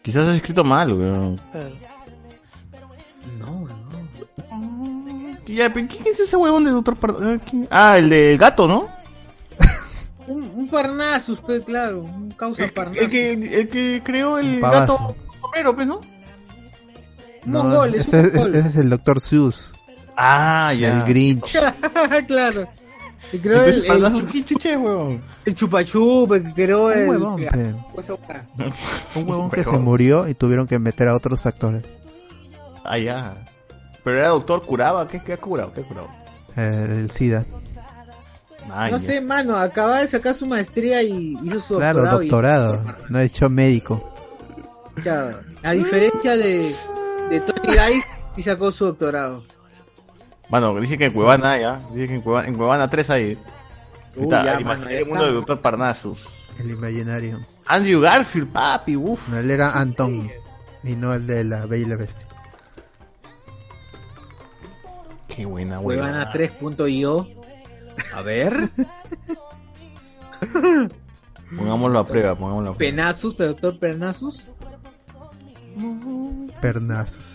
Quizás 0.01 0.27
has 0.27 0.35
escrito 0.37 0.63
mal, 0.63 0.93
weón. 0.93 1.39
No, 3.39 3.67
no. 3.67 5.37
Ya, 5.45 5.71
¿Quién 5.71 5.89
es 6.05 6.19
ese 6.19 6.37
huevón 6.37 6.63
de 6.63 6.71
Doctor 6.71 6.95
Par- 6.95 7.15
eh? 7.21 7.39
Ah, 7.69 7.97
el 7.97 8.09
del 8.09 8.37
gato, 8.37 8.67
¿no? 8.67 8.87
Un, 10.27 10.43
un 10.55 10.67
Parnassus, 10.69 11.41
pues 11.41 11.63
claro. 11.65 12.01
Un 12.01 12.31
causa 12.31 12.63
Parnassus. 12.73 13.03
El 13.03 13.09
que, 13.09 13.31
el 13.33 13.67
que 13.69 14.01
creó 14.03 14.37
el 14.39 14.61
gato 14.61 15.15
pues, 15.75 15.87
¿no? 15.87 15.99
Mongol, 17.45 17.93
es 17.95 18.11
ese, 18.13 18.39
ese 18.39 18.59
es 18.59 18.75
el 18.77 18.89
Dr. 18.89 19.19
Seuss. 19.19 19.73
Ah, 20.15 20.73
ya. 20.73 20.99
El 20.99 21.03
Grinch. 21.03 21.57
claro. 22.27 22.67
Y 23.31 23.39
creo 23.39 23.63
el, 23.63 23.85
el, 23.85 24.27
¿qué 24.27 24.45
chucha 24.45 24.71
es, 24.73 24.77
huevón? 24.77 25.23
el 25.45 25.55
chupachup, 25.55 26.33
el 26.33 26.41
Un 26.43 26.53
el. 26.93 27.09
huevón, 27.09 27.37
que- 27.37 27.47
pe. 27.47 27.73
pues. 27.95 28.09
Un 29.15 29.27
huevón 29.29 29.49
que 29.49 29.63
se 29.63 29.77
murió 29.79 30.27
y 30.27 30.35
tuvieron 30.35 30.67
que 30.67 30.77
meter 30.77 31.07
a 31.07 31.15
otros 31.15 31.45
actores. 31.47 31.83
Ah, 32.83 32.97
ya. 32.99 33.35
Pero 34.03 34.17
era 34.19 34.27
doctor, 34.29 34.61
curaba, 34.63 35.07
¿qué, 35.07 35.19
qué 35.23 35.33
ha 35.33 35.37
curado? 35.37 35.73
¿Qué 35.73 35.81
ha 35.81 35.83
curado? 35.85 36.07
Eh, 36.57 36.87
el 36.99 37.09
SIDA. 37.09 37.45
Ah, 38.71 38.89
No 38.91 38.97
ya. 38.99 39.05
sé, 39.05 39.21
mano, 39.21 39.57
acaba 39.57 39.99
de 40.01 40.07
sacar 40.07 40.35
su 40.35 40.45
maestría 40.45 41.01
y 41.01 41.37
hizo 41.43 41.59
su 41.59 41.77
Claro, 41.77 42.01
doctorado. 42.01 42.23
y- 42.23 42.27
doctorado. 42.29 42.95
No 43.09 43.17
ha 43.17 43.23
hecho 43.23 43.49
médico. 43.49 44.13
Claro, 45.01 45.39
a 45.63 45.71
diferencia 45.71 46.37
de, 46.37 46.75
de 47.29 47.39
Tony 47.39 47.71
Dice, 47.71 48.03
y 48.37 48.43
sacó 48.43 48.71
su 48.71 48.85
doctorado. 48.85 49.41
Bueno, 50.53 50.75
dice 50.79 50.99
que 50.99 51.05
en 51.05 51.13
Cuevana, 51.13 51.57
ya. 51.57 51.81
Dice 51.93 52.07
que 52.07 52.13
en 52.13 52.21
Cuevana, 52.21 52.47
en 52.47 52.53
Cuevana 52.53 52.87
3 52.87 53.09
hay. 53.09 53.39
Uy, 54.15 54.25
Está, 54.25 54.45
ya, 54.45 54.53
el 54.53 54.63
mano, 54.63 54.81
imaginario 54.83 54.99
ya 54.99 55.09
mundo 55.09 55.25
del 55.25 55.33
doctor 55.33 55.61
Parnassus. 55.61 56.27
El 56.59 56.69
imaginario. 56.69 57.43
Andrew 57.65 57.99
Garfield, 57.99 58.51
papi, 58.51 58.95
uff. 58.95 59.29
No, 59.29 59.39
él 59.39 59.49
era 59.49 59.71
Anton. 59.71 60.29
Y 60.83 60.95
no 60.95 61.11
el 61.15 61.25
de 61.25 61.43
la 61.43 61.65
Bella 61.65 61.87
y 61.87 61.89
la 61.89 61.95
Bestia. 61.95 62.27
Qué 65.27 65.47
buena, 65.47 65.79
Huevana 65.79 66.31
huevana. 66.31 66.33
3.io. 66.33 67.27
A 68.13 68.21
ver. 68.21 68.69
Pongámoslo 71.57 71.97
a 71.97 72.05
prueba, 72.05 72.35
pongámoslo 72.35 72.69
a 72.69 72.75
prueba. 72.75 72.91
Penasus, 72.91 73.39
el 73.39 73.47
doctor 73.47 73.79
Penasus. 73.79 74.43
Pernazos. 76.61 77.32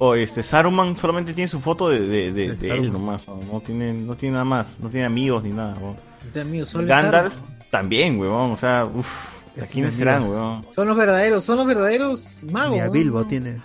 Oh, 0.00 0.14
este 0.14 0.42
Saruman 0.44 0.96
solamente 0.96 1.34
tiene 1.34 1.48
su 1.48 1.60
foto 1.60 1.88
de, 1.88 2.00
de, 2.00 2.32
de, 2.32 2.54
De 2.54 2.54
de 2.54 2.68
él 2.70 2.92
nomás, 2.92 3.26
no, 3.26 3.40
No 3.52 3.60
tiene, 3.60 3.92
no 3.92 4.14
tiene 4.14 4.34
nada 4.34 4.44
más, 4.44 4.78
no 4.80 4.88
tiene 4.88 5.06
amigos 5.06 5.42
ni 5.42 5.50
nada. 5.50 5.74
huevón. 5.74 5.96
Amigo, 6.40 6.66
solo 6.66 6.84
es 6.84 6.88
Gandalf 6.88 7.34
Saruman. 7.34 7.58
también, 7.70 8.18
huevón, 8.20 8.52
o 8.52 8.56
sea, 8.56 8.84
uff, 8.84 9.34
¿a 9.60 9.64
Es 9.64 9.70
quiénes 9.70 9.94
serán, 9.94 10.22
huevón? 10.24 10.64
Son 10.70 10.86
los 10.86 10.96
verdaderos, 10.96 11.44
son 11.44 11.56
los 11.58 11.66
verdaderos 11.66 12.44
magos. 12.50 12.74
Ni 12.76 12.80
a 12.80 12.86
¿no? 12.86 12.92
Bilbo 12.92 13.24
tiene. 13.24 13.58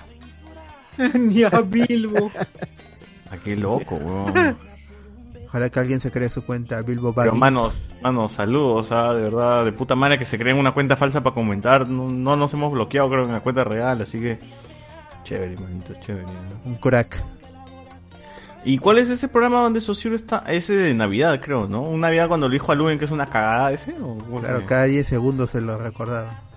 Ni 1.14 1.44
a 1.44 1.50
Bilbo. 1.62 2.32
¿A 3.30 3.38
qué 3.38 3.56
loco, 3.56 3.96
huevón? 3.96 4.58
Ojalá 5.48 5.70
que 5.70 5.80
alguien 5.80 6.00
se 6.00 6.10
cree 6.12 6.30
su 6.30 6.44
cuenta 6.44 6.82
Bilbo 6.82 7.14
Pero 7.14 7.36
Baggins. 7.36 7.40
manos, 7.40 7.84
manos, 8.02 8.32
saludos, 8.32 8.92
ah, 8.92 9.14
de 9.14 9.22
verdad, 9.22 9.66
de 9.66 9.72
puta 9.72 9.94
madre 9.96 10.18
que 10.18 10.26
se 10.26 10.40
creen 10.40 10.58
una 10.58 10.72
cuenta 10.72 10.96
falsa 10.96 11.22
para 11.22 11.36
comentar. 11.36 11.88
No, 11.88 12.10
no 12.10 12.36
nos 12.36 12.52
hemos 12.56 12.72
bloqueado, 12.72 13.10
creo, 13.10 13.24
en 13.26 13.34
la 13.34 13.42
cuenta 13.42 13.64
real, 13.64 14.02
así 14.02 14.20
que. 14.20 14.40
Chévere, 15.24 15.56
manito, 15.58 15.94
chévere. 16.02 16.26
¿no? 16.26 16.70
Un 16.70 16.76
crack. 16.76 17.22
¿Y 18.66 18.78
cuál 18.78 18.98
es 18.98 19.10
ese 19.10 19.28
programa 19.28 19.62
donde 19.62 19.82
Sociur 19.82 20.14
está? 20.14 20.44
Ese 20.48 20.74
de 20.74 20.94
Navidad, 20.94 21.42
creo, 21.42 21.68
¿no? 21.68 21.82
Un 21.82 22.00
Navidad 22.02 22.28
cuando 22.30 22.48
le 22.48 22.54
dijo 22.54 22.72
a 22.72 22.76
Luen 22.76 22.98
que 22.98 23.06
es 23.06 23.12
una 23.12 23.26
cagada 23.30 23.72
ese. 23.74 23.94
¿o 24.02 24.18
Claro, 24.40 24.66
cada 24.66 24.86
10 24.86 25.06
segundos 25.06 25.50
se 25.52 25.62
lo 25.62 25.78
recordaba. 25.78 26.40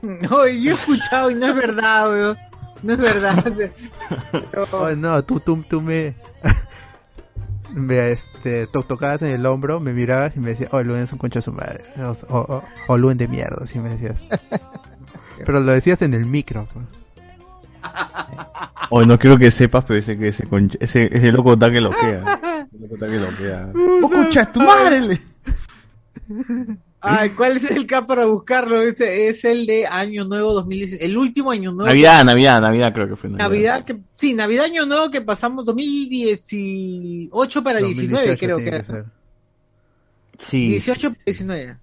No, 0.00 0.46
yo 0.46 0.72
he 0.72 0.74
escuchado 0.74 1.28
y 1.28 1.34
no 1.34 1.48
es 1.48 1.54
verdad, 1.56 2.08
weón. 2.08 2.36
No 2.84 2.92
es 2.92 2.98
verdad. 3.00 3.44
Oh, 4.72 4.90
no, 4.96 5.22
tú, 5.24 5.40
tú, 5.40 5.62
tú 5.68 5.82
me... 5.82 6.14
me 7.74 8.12
este, 8.12 8.66
to- 8.68 8.84
tocabas 8.84 9.22
en 9.22 9.34
el 9.34 9.44
hombro, 9.44 9.80
me 9.80 9.92
mirabas 9.92 10.36
y 10.36 10.40
me 10.40 10.50
decías, 10.50 10.70
oh, 10.72 10.82
Luen 10.82 11.02
es 11.02 11.12
un 11.12 11.18
concha 11.18 11.40
de 11.40 11.42
su 11.42 11.52
madre. 11.52 11.82
O, 11.98 12.10
o, 12.34 12.38
o- 12.38 12.62
o 12.86 12.96
Luen 12.96 13.18
de 13.18 13.26
mierda, 13.28 13.64
así 13.64 13.78
me 13.80 13.88
decías. 13.90 14.14
Pero 15.44 15.60
lo 15.60 15.72
decías 15.72 16.00
en 16.02 16.14
el 16.14 16.26
micro. 16.26 16.66
pues. 16.72 16.86
Hoy 18.90 19.06
no 19.06 19.18
quiero 19.18 19.38
que 19.38 19.50
sepas, 19.50 19.84
pero 19.84 19.98
ese, 19.98 20.18
que 20.18 20.28
ese, 20.28 20.46
ese, 20.80 21.10
ese 21.12 21.32
loco 21.32 21.54
está 21.54 21.70
que 21.70 21.80
loquea. 21.80 22.66
Ese 22.68 22.78
loco 22.80 22.94
está 22.94 23.08
que 23.08 23.18
loquea. 23.18 23.72
¡Oh, 24.02 24.10
concha 24.10 24.44
de 24.44 24.52
tu 24.52 24.60
madre! 24.60 25.18
Ay, 27.00 27.30
¿cuál 27.30 27.56
es 27.56 27.70
el 27.70 27.86
K 27.86 28.06
para 28.06 28.26
buscarlo? 28.26 28.82
Ese 28.82 29.28
es 29.28 29.44
el 29.44 29.66
de 29.66 29.86
Año 29.86 30.24
Nuevo 30.24 30.52
2016. 30.52 31.00
El 31.00 31.16
último 31.16 31.52
Año 31.52 31.70
Nuevo. 31.70 31.86
Navidad, 31.86 32.24
Navidad, 32.24 32.60
Navidad 32.60 32.92
creo 32.92 33.08
que 33.08 33.16
fue. 33.16 33.30
Navidad. 33.30 33.48
Navidad, 33.48 33.84
que, 33.84 34.00
sí, 34.16 34.34
Navidad 34.34 34.64
Año 34.64 34.84
Nuevo 34.84 35.10
que 35.10 35.20
pasamos 35.20 35.64
2018 35.64 37.62
para 37.62 37.78
19, 37.78 38.12
2018 38.12 38.38
creo 38.38 38.56
que 38.56 38.68
era. 38.68 38.78
que 38.78 38.84
ser. 38.84 39.04
Sí, 40.38 40.68
18 40.70 41.10
para 41.10 41.22
19. 41.24 41.76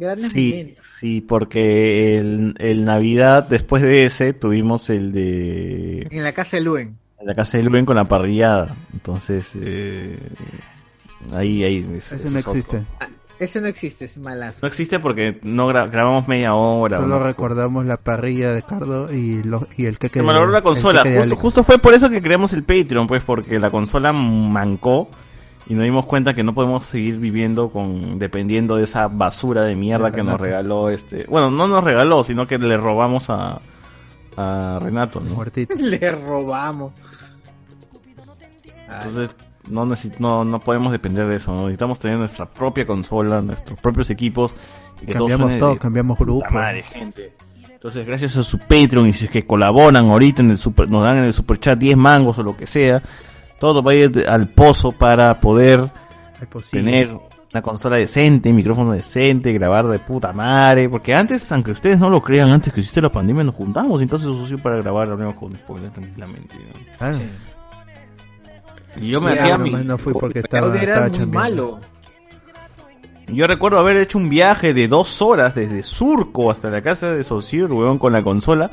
Grandes 0.00 0.32
Sí, 0.32 0.50
momentos. 0.50 0.86
sí, 0.88 1.20
porque 1.20 2.18
el, 2.18 2.54
el 2.58 2.84
Navidad, 2.84 3.46
después 3.48 3.82
de 3.82 4.04
ese, 4.06 4.32
tuvimos 4.32 4.88
el 4.90 5.12
de 5.12 6.08
En 6.10 6.24
la 6.24 6.32
casa 6.32 6.56
de 6.56 6.62
Luen. 6.64 6.96
la 7.22 7.34
casa 7.34 7.58
de 7.58 7.64
Luen 7.64 7.84
con 7.86 7.96
la 7.96 8.06
parrillada. 8.08 8.74
Entonces, 8.94 9.52
eh, 9.60 10.18
ahí, 11.32 11.62
ahí. 11.64 11.78
es- 11.96 12.12
Ese 12.12 12.16
es 12.28 12.32
no 12.32 12.38
otro. 12.40 12.52
existe. 12.52 12.84
Ese 13.38 13.60
no 13.62 13.68
existe, 13.68 14.04
es 14.04 14.18
malazo. 14.18 14.58
No 14.60 14.68
existe 14.68 14.98
porque 15.00 15.38
no 15.42 15.66
gra- 15.70 15.90
grabamos 15.90 16.28
media 16.28 16.52
hora. 16.54 16.98
Solo 16.98 17.18
¿no? 17.20 17.24
recordamos 17.24 17.86
la 17.86 17.96
parrilla 17.96 18.52
de 18.52 18.62
Cardo 18.62 19.10
y, 19.10 19.42
lo, 19.42 19.66
y 19.78 19.86
el 19.86 19.98
que 19.98 20.08
Se 20.08 20.22
malogró 20.22 20.50
la 20.50 20.60
consola. 20.60 21.02
Justo, 21.06 21.36
justo 21.36 21.64
fue 21.64 21.78
por 21.78 21.94
eso 21.94 22.10
que 22.10 22.20
creamos 22.20 22.52
el 22.52 22.64
Patreon, 22.64 23.06
pues, 23.06 23.24
porque 23.24 23.58
la 23.58 23.70
consola 23.70 24.12
mancó 24.12 25.08
y 25.66 25.74
nos 25.74 25.84
dimos 25.84 26.06
cuenta 26.06 26.34
que 26.34 26.42
no 26.42 26.54
podemos 26.54 26.86
seguir 26.86 27.18
viviendo 27.18 27.70
con 27.70 28.18
dependiendo 28.18 28.76
de 28.76 28.84
esa 28.84 29.08
basura 29.08 29.62
de 29.62 29.76
mierda 29.76 30.10
De 30.10 30.16
que 30.16 30.22
nos 30.22 30.40
regaló 30.40 30.90
este. 30.90 31.24
Bueno, 31.28 31.50
no 31.50 31.68
nos 31.68 31.84
regaló, 31.84 32.24
sino 32.24 32.46
que 32.46 32.58
le 32.58 32.76
robamos 32.76 33.30
a, 33.30 33.60
a 34.36 34.78
Renato, 34.80 35.20
¿no? 35.20 35.34
Muertito. 35.34 35.74
Le 35.78 36.10
robamos. 36.12 36.92
Entonces, 38.92 39.30
no, 39.68 39.86
no, 40.18 40.44
no 40.44 40.58
podemos 40.58 40.92
depender 40.92 41.26
de 41.28 41.36
eso, 41.36 41.52
¿no? 41.52 41.62
necesitamos 41.62 42.00
tener 42.00 42.18
nuestra 42.18 42.46
propia 42.46 42.84
consola, 42.84 43.40
nuestros 43.40 43.78
propios 43.78 44.10
equipos. 44.10 44.56
y 45.00 45.06
que 45.06 45.12
Cambiamos 45.12 45.56
todo, 45.58 45.74
de 45.74 45.78
cambiamos 45.78 46.18
grupo. 46.18 46.50
madre, 46.50 46.82
gente. 46.82 47.32
Entonces, 47.72 48.06
gracias 48.06 48.36
a 48.36 48.42
su 48.42 48.58
Patreon 48.58 49.08
y 49.08 49.14
si 49.14 49.24
es 49.26 49.30
que 49.30 49.46
colaboran 49.46 50.10
ahorita 50.10 50.42
en 50.42 50.50
el 50.50 50.58
super, 50.58 50.90
nos 50.90 51.02
dan 51.02 51.18
en 51.18 51.24
el 51.24 51.32
super 51.32 51.58
chat 51.58 51.78
10 51.78 51.96
mangos 51.96 52.38
o 52.38 52.42
lo 52.42 52.56
que 52.56 52.66
sea, 52.66 53.02
todo 53.60 53.82
va 53.82 53.92
a 53.92 53.94
ir 53.94 54.24
al 54.28 54.48
pozo 54.48 54.90
para 54.90 55.38
poder 55.38 55.84
tener 56.70 57.10
una 57.52 57.62
consola 57.62 57.96
decente, 57.96 58.52
micrófono 58.52 58.92
decente, 58.92 59.52
grabar 59.52 59.86
de 59.88 59.98
puta 59.98 60.32
madre, 60.32 60.88
porque 60.88 61.14
antes, 61.14 61.50
aunque 61.52 61.72
ustedes 61.72 61.98
no 61.98 62.08
lo 62.10 62.22
crean, 62.22 62.48
antes 62.50 62.72
que 62.72 62.80
existe 62.80 63.00
la 63.00 63.08
pandemia 63.10 63.44
nos 63.44 63.54
juntamos, 63.54 64.00
entonces 64.02 64.28
socio 64.34 64.58
para 64.58 64.76
grabar 64.78 65.10
hablamos 65.10 65.34
con 65.34 65.54
spoilers 65.54 65.92
tranquilamente. 65.92 66.56
¿no? 66.56 66.96
Claro. 66.98 67.18
Y 69.00 69.08
yo 69.10 69.20
me 69.20 69.32
hacía 69.32 69.56
mi- 69.58 69.70
no 69.70 69.98
fui 69.98 70.12
porque 70.12 70.40
estaba, 70.40 70.66
audio 70.68 70.80
era 70.80 70.94
estaba 71.06 71.18
muy 71.18 71.26
malo. 71.26 71.78
Yo 73.28 73.46
recuerdo 73.46 73.78
haber 73.78 73.96
hecho 73.98 74.18
un 74.18 74.28
viaje 74.28 74.74
de 74.74 74.88
dos 74.88 75.22
horas 75.22 75.54
desde 75.54 75.82
Surco 75.84 76.50
hasta 76.50 76.68
la 76.70 76.82
casa 76.82 77.12
de 77.14 77.22
Socir, 77.22 77.66
weón, 77.66 77.98
con 77.98 78.12
la 78.12 78.22
consola, 78.22 78.72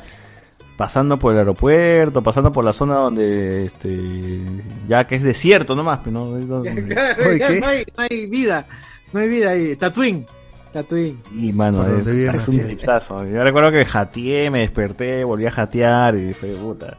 pasando 0.78 1.18
por 1.18 1.32
el 1.32 1.40
aeropuerto, 1.40 2.22
pasando 2.22 2.52
por 2.52 2.64
la 2.64 2.72
zona 2.72 2.94
donde, 2.94 3.66
este, 3.66 4.40
ya 4.86 5.08
que 5.08 5.16
es 5.16 5.24
desierto 5.24 5.74
nomás, 5.74 5.98
pero 6.04 6.12
no, 6.12 6.38
Es 6.38 6.46
donde- 6.48 6.94
Claro, 6.94 7.24
no, 7.60 7.66
hay, 7.66 7.84
no 7.96 8.04
hay 8.08 8.26
vida. 8.26 8.64
No 9.12 9.18
hay 9.18 9.28
vida 9.28 9.50
ahí. 9.50 9.74
Tatooine. 9.74 10.24
Tatooine. 10.72 11.20
Y 11.34 11.52
mano, 11.52 11.84
es, 11.84 12.46
un 12.48 12.60
tripsazo. 12.60 13.26
Yo 13.26 13.42
recuerdo 13.42 13.72
que 13.72 13.84
jateé, 13.84 14.50
me 14.50 14.60
desperté, 14.60 15.24
volví 15.24 15.46
a 15.46 15.50
jatear 15.50 16.14
y 16.14 16.32
fue 16.32 16.50
puta. 16.50 16.96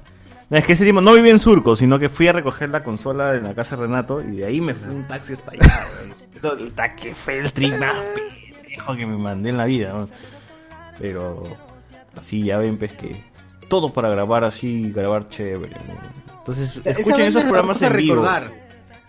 Es 0.49 0.66
que 0.66 0.74
ese 0.74 0.83
tiempo 0.83 0.99
no 0.99 1.14
viví 1.14 1.30
en 1.30 1.40
Surco, 1.40 1.77
sino 1.77 1.99
que 1.99 2.09
fui 2.09 2.27
a 2.27 2.33
recoger 2.33 2.69
la 2.69 2.83
consola 2.83 3.35
en 3.35 3.43
la 3.43 3.53
casa 3.53 3.77
de 3.77 3.83
Renato 3.83 4.22
y 4.22 4.38
de 4.38 4.45
ahí 4.45 4.59
me 4.59 4.74
fue 4.74 4.93
un 4.93 5.08
taxi 5.08 5.33
hasta 5.33 5.51
allá. 5.51 5.85
weón. 5.95 6.14
Eso, 6.35 6.66
o 6.66 6.69
sea, 6.69 6.95
que 6.98 7.16
fue 7.16 7.38
el 7.38 7.53
trick 7.53 7.80
más 7.80 7.95
pendejo 8.14 8.95
que 8.98 9.06
me 9.06 9.17
mandé 9.17 9.51
en 9.51 9.58
la 9.58 9.66
vida. 9.66 9.93
¿no? 9.93 10.09
Pero 10.99 11.43
así 12.17 12.43
ya 12.43 12.58
ven, 12.58 12.77
pues 12.77 12.91
que 12.91 13.28
todo 13.69 13.93
para 13.93 14.09
grabar 14.09 14.43
así, 14.43 14.91
grabar 14.91 15.30
chévere. 15.30 15.75
¿no? 15.75 16.33
Entonces, 16.39 16.80
escuchen 16.83 17.22
esos 17.22 17.43
programas 17.43 17.80
vamos 17.80 17.81
a 17.83 17.88
en 17.88 17.98
vivo. 17.98 18.15
recordar. 18.15 18.51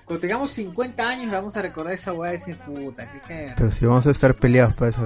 Cuando 0.05 0.21
tengamos 0.21 0.51
50 0.51 1.09
años, 1.09 1.33
vamos 1.33 1.57
a 1.57 1.63
recordar 1.63 1.95
esa 1.95 2.13
weá 2.13 2.31
de 2.33 2.39
decir, 2.39 2.57
puta, 2.59 3.09
qué. 3.27 3.53
Pero 3.57 3.71
si 3.73 3.87
vamos 3.87 4.07
a 4.07 4.11
estar 4.11 4.35
peleados 4.35 4.75
para 4.75 4.91
ese, 4.91 5.01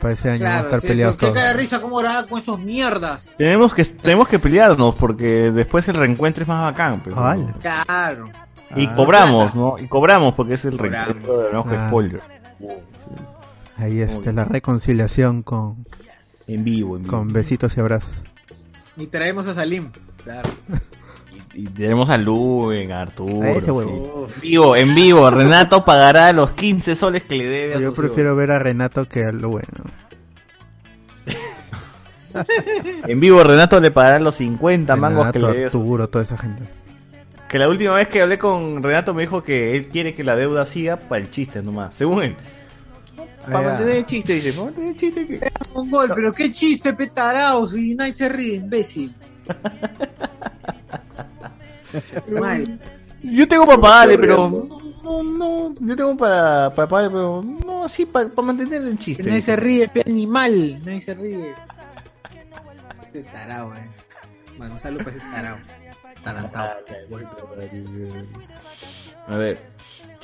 para 0.00 0.14
ese 0.14 0.30
año, 0.30 0.44
vamos 0.44 0.56
a 0.56 0.62
estar 0.62 0.80
sí, 0.80 0.86
peleados 0.88 1.12
eso, 1.16 1.20
qué 1.20 1.26
todos. 1.26 1.36
caga 1.38 1.48
de 1.48 1.54
risa, 1.60 1.80
cómo 1.80 1.96
grababa 1.98 2.26
con 2.26 2.38
esos 2.40 2.58
mierdas. 2.58 3.30
Tenemos 3.36 3.74
que, 3.74 3.84
tenemos 3.84 4.28
que 4.28 4.38
pelearnos 4.38 4.94
porque 4.94 5.50
después 5.52 5.86
el 5.88 5.96
reencuentro 5.96 6.42
es 6.42 6.48
más 6.48 6.62
bacán. 6.72 7.00
pues, 7.00 7.14
¿no? 7.14 7.24
Ala. 7.24 7.54
Claro. 7.60 8.26
Y 8.74 8.86
Ah. 8.86 8.94
cobramos, 8.96 9.54
¿no? 9.54 9.76
Y 9.78 9.86
cobramos 9.88 10.34
porque 10.34 10.54
es 10.54 10.64
el 10.64 10.76
Cobramos. 10.78 11.06
reencuentro 11.08 11.38
de 11.38 11.50
con 11.62 11.74
Ah. 11.80 11.88
spoiler. 11.88 12.20
Ahí 13.76 14.00
está 14.00 14.32
la 14.32 14.44
reconciliación 14.44 15.42
con, 15.42 15.84
En 16.48 16.64
vivo, 16.64 16.96
en 16.96 17.02
vivo. 17.02 17.14
con 17.18 17.32
besitos 17.32 17.76
y 17.76 17.80
abrazos. 17.80 18.10
Y 18.96 19.06
traemos 19.06 19.46
a 19.46 19.54
Salim. 19.54 19.90
Claro. 20.24 20.48
Y 21.54 21.64
tenemos 21.68 22.08
a 22.10 22.16
Luen, 22.18 22.92
a 22.92 23.02
Arturo. 23.02 23.42
A 23.42 23.50
ese 23.50 23.70
huevo. 23.70 24.26
En 24.34 24.40
vivo, 24.40 24.76
en 24.76 24.94
vivo. 24.94 25.30
Renato 25.30 25.84
pagará 25.84 26.32
los 26.32 26.50
15 26.50 26.94
soles 26.94 27.24
que 27.24 27.34
le 27.36 27.46
debe 27.46 27.74
a 27.74 27.80
Yo 27.80 27.92
prefiero 27.94 28.34
ver 28.36 28.50
a 28.50 28.58
Renato 28.58 29.06
que 29.06 29.24
a 29.24 29.32
lo 29.32 29.50
bueno. 29.50 29.66
En 33.08 33.18
vivo, 33.20 33.42
Renato 33.42 33.80
le 33.80 33.90
pagará 33.90 34.18
los 34.18 34.34
50 34.34 34.94
mangos 34.96 35.32
que 35.32 35.38
le 35.38 35.46
debe. 35.48 35.64
a 35.66 35.70
su- 35.70 35.78
Arturo, 35.78 36.08
toda 36.08 36.24
esa 36.24 36.36
gente. 36.36 36.64
Que 37.48 37.58
la 37.58 37.68
última 37.68 37.94
vez 37.94 38.08
que 38.08 38.20
hablé 38.20 38.38
con 38.38 38.82
Renato 38.82 39.14
me 39.14 39.22
dijo 39.22 39.42
que 39.42 39.74
él 39.76 39.86
quiere 39.86 40.14
que 40.14 40.22
la 40.24 40.36
deuda 40.36 40.66
siga 40.66 40.96
para 40.96 41.20
el 41.22 41.30
chiste 41.30 41.62
nomás. 41.62 41.94
Según 41.94 42.22
él. 42.22 42.36
Para 43.46 43.58
Ah. 43.58 43.62
mantener 43.70 43.96
el 43.96 44.06
chiste, 44.06 44.32
dice. 44.34 44.52
Para 44.52 44.64
mantener 44.64 44.90
el 44.90 44.96
chiste 44.96 45.26
que... 45.26 45.52
Un 45.74 45.90
gol, 45.90 46.10
pero 46.14 46.32
qué 46.32 46.52
chiste, 46.52 46.92
petaraos. 46.94 47.76
Y 47.76 47.94
nadie 47.94 48.14
se 48.14 48.28
ríe, 48.28 48.56
imbécil. 48.56 49.12
Mal. 52.28 52.78
Yo 53.22 53.48
tengo 53.48 53.66
para 53.66 53.80
pagarle, 53.80 54.18
pero... 54.18 54.50
No, 55.02 55.22
no, 55.22 55.74
yo 55.78 55.96
tengo 55.96 56.16
para, 56.16 56.70
para 56.74 56.88
pagarle, 56.88 57.10
pero 57.10 57.42
no 57.42 57.84
así 57.84 58.06
para, 58.06 58.28
para 58.28 58.46
mantener 58.46 58.82
el 58.82 58.98
chiste. 58.98 59.22
Que 59.22 59.28
nadie 59.28 59.40
dice. 59.40 59.52
se 59.52 59.56
ríe, 59.56 59.88
pe 59.88 60.02
animal. 60.04 60.78
Nadie 60.84 61.00
se 61.00 61.14
ríe. 61.14 61.54
Este 63.04 63.22
tarao, 63.22 63.72
eh. 63.74 63.88
Bueno, 64.58 64.74
un 64.74 64.80
saludo 64.80 65.04
para 65.04 65.16
ese 65.16 65.26
tarao. 65.30 65.56
Tarantao. 66.24 66.70
A 69.28 69.36
ver, 69.36 69.60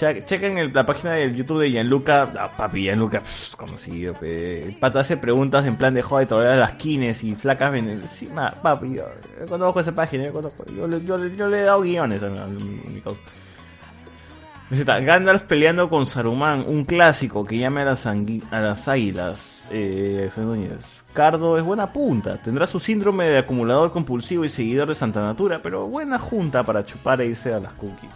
che- 0.02 0.24
chequen 0.24 0.72
la 0.74 0.85
página 0.85 1.12
del 1.12 1.35
YouTube 1.36 1.60
de 1.62 1.70
Gianluca. 1.72 2.28
Ah, 2.36 2.51
papi, 2.56 2.85
Gianluca, 2.85 3.20
pff, 3.20 3.54
conocido. 3.54 4.15
pe. 4.15 4.65
El 4.65 4.74
pata 4.74 5.01
hace 5.01 5.17
preguntas 5.17 5.65
en 5.67 5.76
plan 5.76 5.94
de 5.94 6.02
joder, 6.02 6.26
todavía 6.26 6.56
las 6.56 6.72
quines 6.72 7.22
y 7.22 7.36
flacas 7.36 7.74
encima. 7.74 8.51
Papi, 8.51 8.94
yo, 8.94 9.04
yo 9.38 9.47
conozco 9.47 9.81
esa 9.81 9.94
página, 9.94 10.24
yo, 10.26 10.33
conozco, 10.33 10.65
yo, 10.67 10.86
le- 10.88 11.04
he 11.60 11.62
dado 11.62 11.83
guiones 11.83 12.22
a, 12.22 12.28
mi- 12.28 12.99
a 12.99 13.02
causa. 13.02 13.20
Gandalf 14.70 15.42
peleando 15.42 15.90
con 15.90 16.06
Saruman, 16.06 16.65
un 16.67 16.86
clásico 16.86 17.44
que 17.44 17.58
llame 17.58 17.83
a 17.83 17.85
las, 17.85 18.06
águilas. 18.88 19.67
Eh. 19.70 20.31
Cardo 21.12 21.58
es 21.58 21.62
buena 21.65 21.92
punta, 21.92 22.40
tendrá 22.42 22.67
su 22.67 22.81
síndrome 22.81 23.26
de 23.28 23.36
acumulador 23.38 23.92
compulsivo 23.92 24.47
y 24.47 24.49
seguidor 24.49 24.88
de 24.88 24.94
Santa 24.94 25.22
Natura, 25.22 25.60
pero 25.62 25.86
buena 25.88 26.18
junta 26.18 26.62
para 26.62 26.86
chupar 26.86 27.20
e 27.20 27.26
irse 27.26 27.52
a 27.52 27.60
las 27.60 27.74
cookies. 27.74 28.10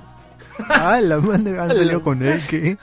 Ah, 0.71 1.01
la 1.03 1.21
manda 1.21 1.63
han 1.63 1.69
salido 1.71 2.03
con 2.03 2.23
él, 2.23 2.41
que 2.49 2.77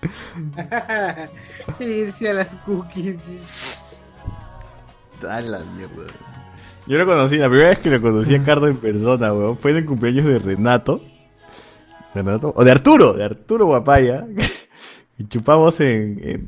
Irse 1.80 2.28
a 2.28 2.32
las 2.32 2.56
cookies. 2.58 3.18
A 5.28 5.40
la 5.40 5.60
mierda. 5.76 6.04
Yo 6.86 6.96
lo 6.96 7.06
conocí, 7.06 7.36
la 7.36 7.48
primera 7.48 7.70
vez 7.70 7.78
que 7.78 7.90
lo 7.90 8.00
conocí 8.00 8.34
a 8.34 8.42
Cardo 8.42 8.66
en 8.66 8.76
persona, 8.76 9.32
weón, 9.32 9.58
fue 9.58 9.72
en 9.72 9.78
el 9.78 9.86
cumpleaños 9.86 10.24
de 10.24 10.38
Renato. 10.38 11.00
Renato, 12.14 12.52
o 12.56 12.64
de 12.64 12.70
Arturo, 12.70 13.12
de 13.12 13.24
Arturo 13.24 13.66
Guapaya. 13.66 14.26
Y 15.18 15.26
chupamos 15.26 15.80
en, 15.80 16.46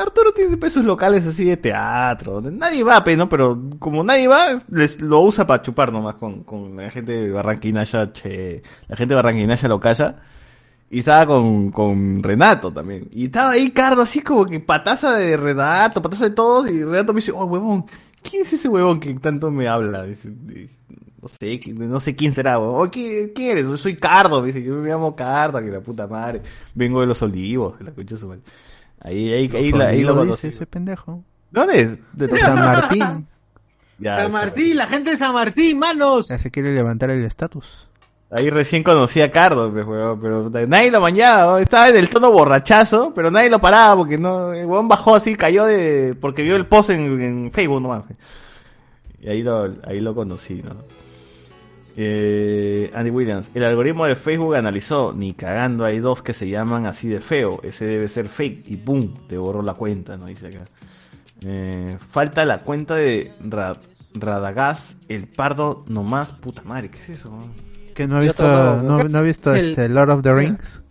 Arturo 0.00 0.32
tiene 0.32 0.70
sus 0.70 0.84
locales 0.84 1.24
así 1.24 1.44
de 1.44 1.56
teatro. 1.56 2.40
donde 2.40 2.50
Nadie 2.50 2.82
va, 2.82 3.04
¿no? 3.16 3.28
Pero 3.28 3.62
como 3.78 4.02
nadie 4.02 4.26
va, 4.26 4.60
les, 4.70 5.00
lo 5.00 5.20
usa 5.20 5.46
para 5.46 5.62
chupar 5.62 5.92
nomás 5.92 6.16
con, 6.16 6.42
con 6.42 6.76
la 6.76 6.90
gente 6.90 7.12
de 7.12 7.30
Barranquinaya, 7.30 8.12
che, 8.12 8.64
la 8.88 8.96
gente 8.96 9.14
de 9.14 9.16
Barranquinaya 9.16 9.68
lo 9.68 9.78
calla. 9.78 10.20
Y 10.90 10.98
estaba 10.98 11.26
con, 11.26 11.70
con 11.70 12.20
Renato 12.22 12.72
también. 12.72 13.08
Y 13.12 13.26
estaba 13.26 13.52
ahí 13.52 13.70
Cardo 13.70 14.02
así 14.02 14.20
como 14.20 14.46
que 14.46 14.58
pataza 14.58 15.16
de 15.16 15.36
Renato, 15.36 16.02
pataza 16.02 16.24
de 16.24 16.30
todos. 16.30 16.68
Y 16.68 16.82
Renato 16.82 17.12
me 17.12 17.18
dice, 17.20 17.30
oh, 17.30 17.44
huevón, 17.44 17.86
¿quién 18.20 18.42
es 18.42 18.52
ese 18.52 18.68
huevón 18.68 18.98
que 18.98 19.14
tanto 19.14 19.52
me 19.52 19.68
habla? 19.68 20.04
Dice, 20.04 20.28
"Dice, 20.28 20.70
no 21.22 21.28
sé, 21.28 21.60
no 21.74 22.00
sé 22.00 22.16
quién 22.16 22.34
será, 22.34 22.58
huevón. 22.58 22.86
"Oh, 22.86 22.90
¿quién, 22.90 23.30
quién 23.34 23.52
eres? 23.52 23.68
Yo 23.68 23.76
soy 23.76 23.96
Cardo, 23.96 24.40
me 24.40 24.48
dice, 24.48 24.62
yo 24.62 24.74
me 24.74 24.88
llamo 24.90 25.14
Cardo, 25.16 25.60
que 25.60 25.70
la 25.70 25.80
puta 25.80 26.06
madre. 26.06 26.42
Vengo 26.74 27.00
de 27.00 27.06
los 27.06 27.22
olivos, 27.22 27.76
que 27.78 27.84
la 27.84 27.92
concha 27.92 28.16
su 28.16 28.26
madre. 28.28 28.42
Ahí, 29.00 29.32
ahí, 29.32 29.50
ahí, 29.54 29.72
la- 29.72 29.86
ahí 29.88 30.02
lo 30.02 30.24
dice 30.24 30.48
ese 30.48 30.66
pendejo. 30.66 31.24
¿Dónde 31.50 31.80
es? 31.80 31.98
De 32.12 32.28
San 32.40 32.58
Martín. 32.58 33.26
Ya, 33.98 34.16
San 34.16 34.32
Martín, 34.32 34.76
la 34.76 34.86
gente 34.86 35.10
de 35.12 35.16
San 35.16 35.32
Martín, 35.32 35.78
manos. 35.78 36.28
Ya 36.28 36.38
se 36.38 36.50
quiere 36.50 36.72
levantar 36.72 37.10
el 37.10 37.24
estatus. 37.24 37.88
Ahí 38.30 38.48
recién 38.48 38.82
conocí 38.82 39.20
a 39.20 39.30
Cardo, 39.30 39.70
pues, 39.70 39.86
huevón, 39.86 40.18
pero 40.20 40.66
nadie 40.66 40.90
lo 40.90 41.02
mañaba, 41.02 41.60
estaba 41.60 41.90
en 41.90 41.96
el 41.96 42.08
tono 42.08 42.32
borrachazo, 42.32 43.12
pero 43.14 43.30
nadie 43.30 43.50
lo 43.50 43.58
paraba 43.60 43.94
porque 43.96 44.16
no, 44.16 44.54
el 44.54 44.64
huevón 44.64 44.88
bajó 44.88 45.14
así, 45.14 45.36
cayó 45.36 45.66
de, 45.66 46.16
porque 46.18 46.42
vio 46.42 46.56
el 46.56 46.66
post 46.66 46.88
en, 46.90 47.20
en 47.20 47.52
Facebook 47.52 47.82
nomás. 47.82 48.04
pues. 48.06 48.18
Y 49.20 49.28
ahí 49.28 49.42
lo, 49.42 49.76
ahí 49.84 50.00
lo 50.00 50.14
conocí, 50.14 50.62
¿no? 50.62 50.76
Eh, 51.96 52.90
Andy 52.94 53.10
Williams, 53.10 53.50
el 53.54 53.64
algoritmo 53.64 54.06
de 54.06 54.16
Facebook 54.16 54.54
analizó, 54.56 55.12
ni 55.12 55.34
cagando 55.34 55.84
hay 55.84 55.98
dos 55.98 56.22
que 56.22 56.32
se 56.32 56.48
llaman 56.48 56.86
así 56.86 57.08
de 57.08 57.20
feo, 57.20 57.60
ese 57.62 57.84
debe 57.84 58.08
ser 58.08 58.28
fake 58.28 58.64
y 58.66 58.76
boom, 58.76 59.12
te 59.28 59.36
borró 59.36 59.62
la 59.62 59.74
cuenta, 59.74 60.16
¿no? 60.16 60.26
Dice 60.26 60.46
acá. 60.46 60.64
Eh, 61.44 61.98
falta 62.10 62.44
la 62.44 62.58
cuenta 62.62 62.94
de 62.94 63.32
Ra- 63.40 63.78
Radagast, 64.14 65.02
el 65.10 65.26
pardo 65.26 65.84
nomás, 65.88 66.32
puta 66.32 66.62
madre, 66.62 66.88
¿qué 66.90 66.98
es 66.98 67.10
eso? 67.10 67.30
Que 67.94 68.06
no 68.06 68.16
ha 68.16 68.20
visto, 68.20 68.82
no, 68.82 69.04
no 69.04 69.18
ha 69.18 69.22
visto 69.22 69.54
El- 69.54 69.70
este 69.70 69.88
Lord 69.88 70.10
of 70.10 70.22
the 70.22 70.34
Rings. 70.34 70.82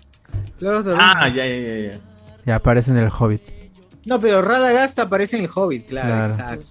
Lord 0.59 0.77
of 0.79 0.85
the 0.85 0.91
Ah, 0.95 1.27
ya, 1.29 1.45
ya, 1.47 1.57
ya, 1.57 1.77
ya. 1.93 1.99
Ya 2.45 2.55
aparece 2.55 2.91
en 2.91 2.97
el 2.97 3.09
Hobbit. 3.09 3.41
No, 4.05 4.19
pero 4.19 4.41
Radagast 4.41 4.99
aparece 4.99 5.37
en 5.37 5.43
el 5.45 5.49
Hobbit, 5.53 5.87
claro, 5.87 6.07
Claro. 6.07 6.33
exacto. 6.33 6.65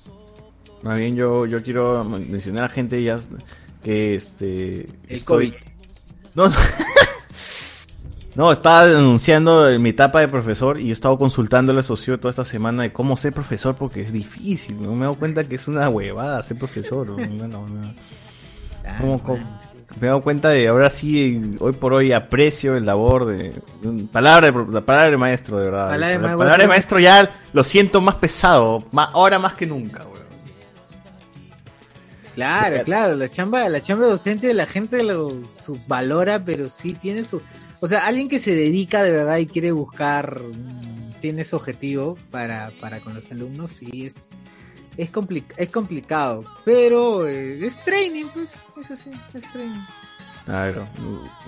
Más 0.82 0.98
bien 0.98 1.14
yo, 1.16 1.46
yo 1.46 1.62
quiero 1.62 2.02
mencionar 2.04 2.64
a 2.64 2.68
gente 2.68 3.02
ya 3.02 3.18
que 3.82 4.14
este... 4.14 4.86
El 5.08 5.20
estoy- 5.20 5.24
COVID. 5.24 5.54
No, 6.34 6.48
no. 6.48 6.56
No, 8.36 8.52
estaba 8.52 8.86
denunciando 8.86 9.68
mi 9.80 9.90
etapa 9.90 10.20
de 10.20 10.28
profesor 10.28 10.78
y 10.78 10.90
he 10.90 10.92
estado 10.92 11.18
consultando 11.18 11.72
al 11.72 11.82
socio 11.82 12.18
toda 12.18 12.30
esta 12.30 12.44
semana 12.44 12.84
de 12.84 12.92
cómo 12.92 13.16
ser 13.16 13.32
profesor 13.32 13.74
porque 13.74 14.02
es 14.02 14.12
difícil. 14.12 14.80
No 14.80 14.92
me 14.92 14.98
he 14.98 15.02
dado 15.02 15.18
cuenta 15.18 15.42
que 15.44 15.56
es 15.56 15.66
una 15.66 15.88
huevada 15.88 16.42
ser 16.42 16.56
profesor. 16.56 17.08
¿no? 17.08 17.16
No, 17.26 17.48
no, 17.48 17.66
no. 17.66 17.94
¿Cómo, 18.98 19.22
cómo, 19.22 19.38
me 19.98 20.06
he 20.06 20.06
dado 20.06 20.22
cuenta 20.22 20.50
de 20.50 20.68
ahora 20.68 20.90
sí, 20.90 21.56
hoy 21.58 21.72
por 21.72 21.92
hoy 21.92 22.12
aprecio 22.12 22.76
el 22.76 22.86
labor 22.86 23.26
de, 23.26 23.60
palabra, 24.12 24.50
de, 24.50 24.72
la 24.72 24.80
palabra 24.82 25.10
de 25.10 25.16
maestro, 25.16 25.58
de 25.58 25.64
verdad. 25.64 25.88
Palabra 25.88 26.08
de 26.08 26.18
la 26.18 26.36
palabra 26.36 26.62
de 26.62 26.68
maestro 26.68 26.98
ya 26.98 27.30
lo 27.52 27.64
siento 27.64 28.00
más 28.00 28.14
pesado, 28.16 28.84
más, 28.92 29.10
ahora 29.12 29.38
más 29.38 29.54
que 29.54 29.66
nunca, 29.66 30.04
weón. 30.04 30.19
Claro, 32.40 32.85
claro, 32.85 33.17
la 33.17 33.28
chamba, 33.28 33.69
la 33.69 33.83
chamba 33.83 34.06
docente 34.08 34.53
la 34.55 34.67
gente 34.67 35.03
lo 35.03 35.31
subvalora, 35.55 36.44
pero 36.44 36.69
sí 36.69 36.94
tiene 36.94 37.24
su, 37.24 37.40
o 37.81 37.87
sea, 37.89 38.06
alguien 38.06 38.28
que 38.28 38.39
se 38.39 38.55
dedica 38.55 39.03
de 39.03 39.10
verdad 39.10 39.37
y 39.39 39.47
quiere 39.47 39.73
buscar, 39.73 40.40
mm, 40.42 41.21
tiene 41.21 41.44
su 41.44 41.56
objetivo 41.56 42.17
para, 42.31 42.71
para 42.81 43.01
con 43.01 43.15
los 43.15 43.31
alumnos, 43.31 43.73
sí 43.73 44.06
es, 44.06 44.31
es, 44.97 45.12
compli- 45.12 45.44
es 45.56 45.69
complicado, 45.71 46.44
pero 46.65 47.26
eh, 47.26 47.65
es 47.67 47.83
training, 47.85 48.26
pues, 48.33 48.53
es 48.81 48.90
así, 48.90 49.10
es 49.35 49.51
training. 49.53 49.81
Claro. 50.47 50.89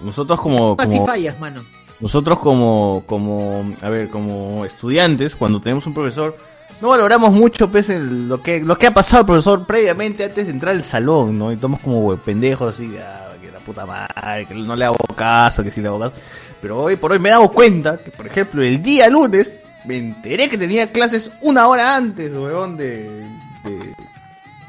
Nosotros 0.02 0.40
como, 0.40 0.76
Así 0.78 0.92
como 0.92 1.06
fallas, 1.06 1.40
mano. 1.40 1.64
nosotros 2.00 2.38
como, 2.38 3.02
como, 3.06 3.64
a 3.80 3.88
ver, 3.88 4.10
como 4.10 4.64
estudiantes, 4.66 5.34
cuando 5.36 5.60
tenemos 5.60 5.86
un 5.86 5.94
profesor, 5.94 6.36
no 6.80 6.88
valoramos 6.88 7.32
mucho 7.32 7.70
pues, 7.70 7.88
el- 7.88 8.28
lo 8.28 8.42
que 8.42 8.60
lo 8.60 8.76
que 8.78 8.86
ha 8.88 8.94
pasado 8.94 9.26
profesor 9.26 9.66
previamente 9.66 10.24
antes 10.24 10.46
de 10.46 10.52
entrar 10.52 10.74
al 10.74 10.84
salón, 10.84 11.38
¿no? 11.38 11.50
Y 11.50 11.54
estamos 11.54 11.80
como 11.80 12.16
pendejos 12.16 12.74
así, 12.74 12.92
ah, 12.98 13.32
que 13.40 13.50
la 13.52 13.58
puta 13.60 13.86
madre, 13.86 14.46
que 14.46 14.54
no 14.54 14.74
le 14.76 14.84
hago 14.84 14.96
caso, 15.16 15.62
que 15.62 15.70
sí 15.70 15.80
le 15.80 15.88
hago 15.88 16.00
caso. 16.00 16.14
Pero 16.60 16.80
hoy 16.82 16.96
por 16.96 17.12
hoy 17.12 17.18
me 17.18 17.28
he 17.28 17.32
dado 17.32 17.48
cuenta 17.50 17.98
que, 17.98 18.10
por 18.10 18.26
ejemplo, 18.26 18.62
el 18.62 18.82
día 18.82 19.08
lunes 19.08 19.60
me 19.84 19.96
enteré 19.98 20.48
que 20.48 20.58
tenía 20.58 20.90
clases 20.92 21.30
una 21.40 21.66
hora 21.68 21.96
antes, 21.96 22.32
weón, 22.32 22.76
de, 22.76 23.26
de, 23.64 23.94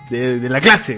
de, 0.09 0.39
de 0.39 0.49
la 0.49 0.59
clase. 0.61 0.97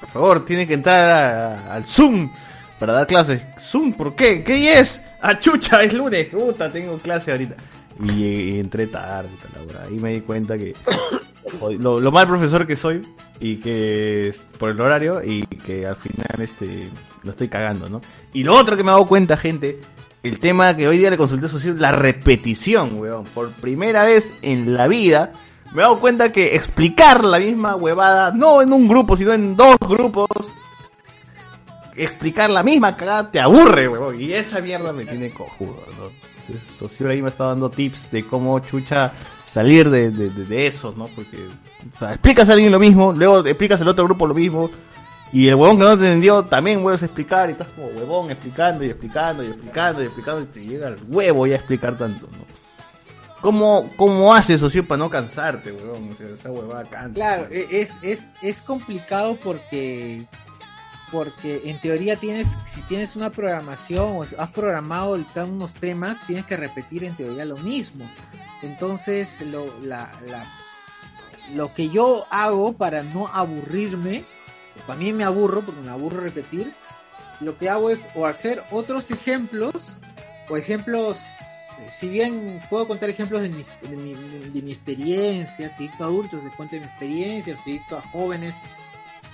Por 0.00 0.08
favor, 0.08 0.44
tiene 0.44 0.66
que 0.66 0.74
entrar 0.74 1.10
a- 1.10 1.74
al 1.74 1.86
Zoom 1.86 2.30
para 2.78 2.92
dar 2.92 3.06
clases. 3.06 3.42
¿Zoom? 3.60 3.92
¿Por 3.92 4.14
qué? 4.14 4.44
¿Qué 4.44 4.78
es? 4.78 5.00
Ah, 5.20 5.38
chucha, 5.38 5.82
es 5.82 5.92
lunes. 5.92 6.26
Puta, 6.26 6.70
tengo 6.70 6.98
clase 6.98 7.32
ahorita. 7.32 7.56
Y, 8.02 8.58
entré 8.58 8.86
tarde, 8.86 9.30
tal 9.40 9.68
hora. 9.68 9.84
Ahí 9.88 9.98
me 9.98 10.12
di 10.12 10.20
cuenta 10.20 10.56
que 10.56 10.74
lo, 11.78 12.00
lo 12.00 12.12
mal 12.12 12.26
profesor 12.26 12.66
que 12.66 12.76
soy 12.76 13.02
y 13.40 13.56
que 13.56 14.28
es 14.28 14.44
por 14.58 14.70
el 14.70 14.80
horario 14.80 15.22
y 15.22 15.42
que 15.46 15.86
al 15.86 15.96
final 15.96 16.40
este 16.40 16.88
lo 17.22 17.30
estoy 17.30 17.48
cagando, 17.48 17.88
¿no? 17.88 18.00
Y 18.32 18.44
lo 18.44 18.56
otro 18.56 18.76
que 18.76 18.82
me 18.82 18.90
he 18.90 18.92
dado 18.92 19.06
cuenta, 19.06 19.36
gente, 19.36 19.80
el 20.22 20.38
tema 20.38 20.76
que 20.76 20.88
hoy 20.88 20.98
día 20.98 21.10
le 21.10 21.16
consulté 21.16 21.46
a 21.46 21.48
Socio, 21.48 21.74
la 21.74 21.92
repetición, 21.92 22.98
weón. 22.98 23.24
Por 23.24 23.50
primera 23.52 24.04
vez 24.04 24.32
en 24.42 24.74
la 24.74 24.88
vida 24.88 25.32
me 25.72 25.82
he 25.82 25.84
dado 25.84 25.98
cuenta 25.98 26.32
que 26.32 26.54
explicar 26.54 27.24
la 27.24 27.38
misma 27.38 27.76
huevada, 27.76 28.32
no 28.32 28.62
en 28.62 28.72
un 28.72 28.88
grupo, 28.88 29.16
sino 29.16 29.32
en 29.32 29.56
dos 29.56 29.76
grupos, 29.80 30.28
explicar 31.96 32.50
la 32.50 32.62
misma 32.62 32.96
cagada 32.96 33.30
te 33.30 33.40
aburre, 33.40 33.88
huevón. 33.88 34.20
Y 34.20 34.32
esa 34.32 34.60
mierda 34.60 34.92
me 34.92 35.04
tiene 35.04 35.30
cojudo, 35.30 35.84
¿no? 35.98 36.10
Entonces, 36.48 37.00
ahí 37.06 37.22
me 37.22 37.28
está 37.30 37.44
dando 37.46 37.70
tips 37.70 38.10
de 38.10 38.24
cómo 38.26 38.58
chucha 38.60 39.12
salir 39.44 39.88
de, 39.88 40.10
de, 40.10 40.28
de- 40.30 40.66
eso, 40.66 40.94
¿no? 40.96 41.06
Porque, 41.08 41.38
o 41.38 41.96
sea, 41.96 42.10
explicas 42.12 42.48
a 42.50 42.52
alguien 42.52 42.70
lo 42.72 42.78
mismo, 42.78 43.12
luego 43.12 43.44
explicas 43.46 43.80
al 43.80 43.88
otro 43.88 44.04
grupo 44.04 44.26
lo 44.26 44.34
mismo, 44.34 44.70
y 45.32 45.48
el 45.48 45.54
huevón 45.54 45.78
que 45.78 45.84
no 45.84 45.98
te 45.98 46.04
entendió 46.04 46.42
también 46.44 46.82
vuelves 46.82 47.02
a 47.02 47.06
explicar, 47.06 47.48
y 47.48 47.52
estás 47.52 47.68
como 47.68 47.86
huevón 47.88 48.30
explicando 48.30 48.84
y 48.84 48.88
explicando 48.90 49.42
y 49.42 49.46
explicando 49.46 50.02
y 50.02 50.06
explicando, 50.06 50.42
y 50.42 50.46
te 50.46 50.64
llega 50.64 50.88
el 50.88 50.98
huevo 51.08 51.46
ya 51.46 51.54
a 51.54 51.56
explicar 51.56 51.96
tanto, 51.96 52.26
¿no? 52.32 52.44
¿Cómo, 53.40 53.90
cómo 53.96 54.34
haces, 54.34 54.60
socio, 54.60 54.86
para 54.86 54.98
no 54.98 55.10
cansarte, 55.10 55.70
huevón? 55.72 56.16
Esa 56.34 56.50
huevada 56.50 56.84
cansa. 56.84 57.14
Claro, 57.14 57.46
e- 57.50 57.68
es, 57.80 57.98
es, 58.02 58.30
es 58.42 58.60
complicado 58.62 59.36
porque 59.42 60.24
porque 61.12 61.62
en 61.66 61.78
teoría 61.80 62.16
tienes, 62.16 62.56
si 62.64 62.80
tienes 62.82 63.14
una 63.16 63.30
programación 63.30 64.16
o 64.16 64.22
has 64.22 64.50
programado 64.50 65.18
unos 65.46 65.74
temas, 65.74 66.20
tienes 66.26 66.44
que 66.46 66.56
repetir 66.56 67.04
en 67.04 67.14
teoría 67.14 67.44
lo 67.44 67.56
mismo. 67.58 68.08
Entonces, 68.62 69.40
lo, 69.42 69.66
la, 69.82 70.10
la- 70.26 70.46
lo 71.54 71.72
que 71.74 71.90
yo 71.90 72.26
hago 72.30 72.72
para 72.72 73.02
no 73.02 73.28
aburrirme, 73.28 74.24
también 74.86 75.16
me 75.16 75.24
aburro 75.24 75.60
porque 75.60 75.82
me 75.82 75.90
aburro 75.90 76.20
repetir, 76.20 76.72
lo 77.40 77.58
que 77.58 77.68
hago 77.68 77.90
es 77.90 78.00
o 78.14 78.24
hacer 78.26 78.62
otros 78.70 79.10
ejemplos, 79.10 79.98
o 80.48 80.56
ejemplos, 80.56 81.18
eh, 81.18 81.88
si 81.90 82.08
bien 82.08 82.62
puedo 82.70 82.88
contar 82.88 83.10
ejemplos 83.10 83.42
de, 83.42 83.50
mis, 83.50 83.74
de, 83.82 83.94
mi, 83.96 84.14
de 84.14 84.62
mi 84.62 84.72
experiencia, 84.72 85.68
si 85.68 85.84
dicto 85.84 86.04
a 86.04 86.06
adultos, 86.06 86.42
les 86.42 86.54
cuento 86.54 86.76
mi 86.76 86.82
experiencia, 86.82 87.56
si 87.62 87.72
dicto 87.72 87.98
a 87.98 88.02
jóvenes, 88.02 88.54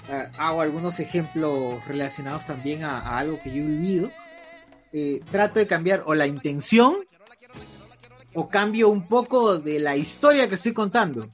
eh, 0.09 0.29
hago 0.39 0.61
algunos 0.63 0.99
ejemplos 1.01 1.85
relacionados 1.87 2.47
también 2.47 2.85
a, 2.85 2.99
a 3.01 3.19
algo 3.19 3.39
que 3.43 3.51
yo 3.51 3.57
he 3.63 3.67
vivido. 3.67 4.11
Eh, 4.93 5.21
trato 5.31 5.59
de 5.61 5.67
cambiar 5.67 6.03
o 6.07 6.15
la 6.15 6.27
intención 6.27 6.97
o 8.35 8.49
cambio 8.49 8.89
un 8.89 9.07
poco 9.07 9.59
de 9.59 9.79
la 9.81 9.97
historia 9.97 10.49
que 10.49 10.55
estoy 10.57 10.73
contando, 10.73 11.29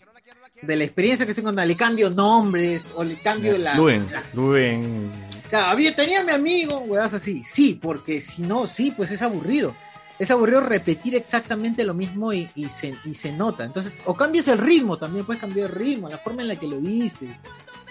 de 0.62 0.76
la 0.76 0.84
experiencia 0.84 1.24
que 1.26 1.32
estoy 1.32 1.44
contando. 1.44 1.66
Le 1.68 1.76
cambio 1.76 2.10
nombres 2.10 2.92
o 2.94 3.04
le 3.04 3.16
cambio 3.16 3.56
la. 3.58 3.74
Luen, 3.76 4.06
la- 4.10 4.24
Luen. 4.34 5.10
Claro, 5.48 5.66
había, 5.66 5.94
tenía 5.94 6.24
mi 6.24 6.32
amigo, 6.32 6.78
weas 6.80 7.14
así. 7.14 7.42
Sí, 7.44 7.78
porque 7.80 8.20
si 8.20 8.42
no, 8.42 8.66
sí, 8.66 8.92
pues 8.96 9.10
es 9.10 9.22
aburrido. 9.22 9.74
Es 10.18 10.30
aburrido 10.30 10.60
repetir 10.62 11.14
exactamente 11.14 11.84
lo 11.84 11.92
mismo 11.92 12.32
y, 12.32 12.48
y 12.54 12.70
se, 12.70 12.94
y 13.04 13.12
se 13.14 13.32
nota. 13.32 13.64
Entonces, 13.64 14.02
o 14.06 14.14
cambias 14.16 14.48
el 14.48 14.56
ritmo, 14.58 14.96
también 14.96 15.26
puedes 15.26 15.40
cambiar 15.40 15.68
el 15.70 15.76
ritmo, 15.76 16.08
la 16.08 16.16
forma 16.18 16.40
en 16.42 16.48
la 16.48 16.56
que 16.56 16.66
lo 16.66 16.80
dices, 16.80 17.28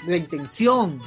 la 0.07 0.17
intención. 0.17 1.01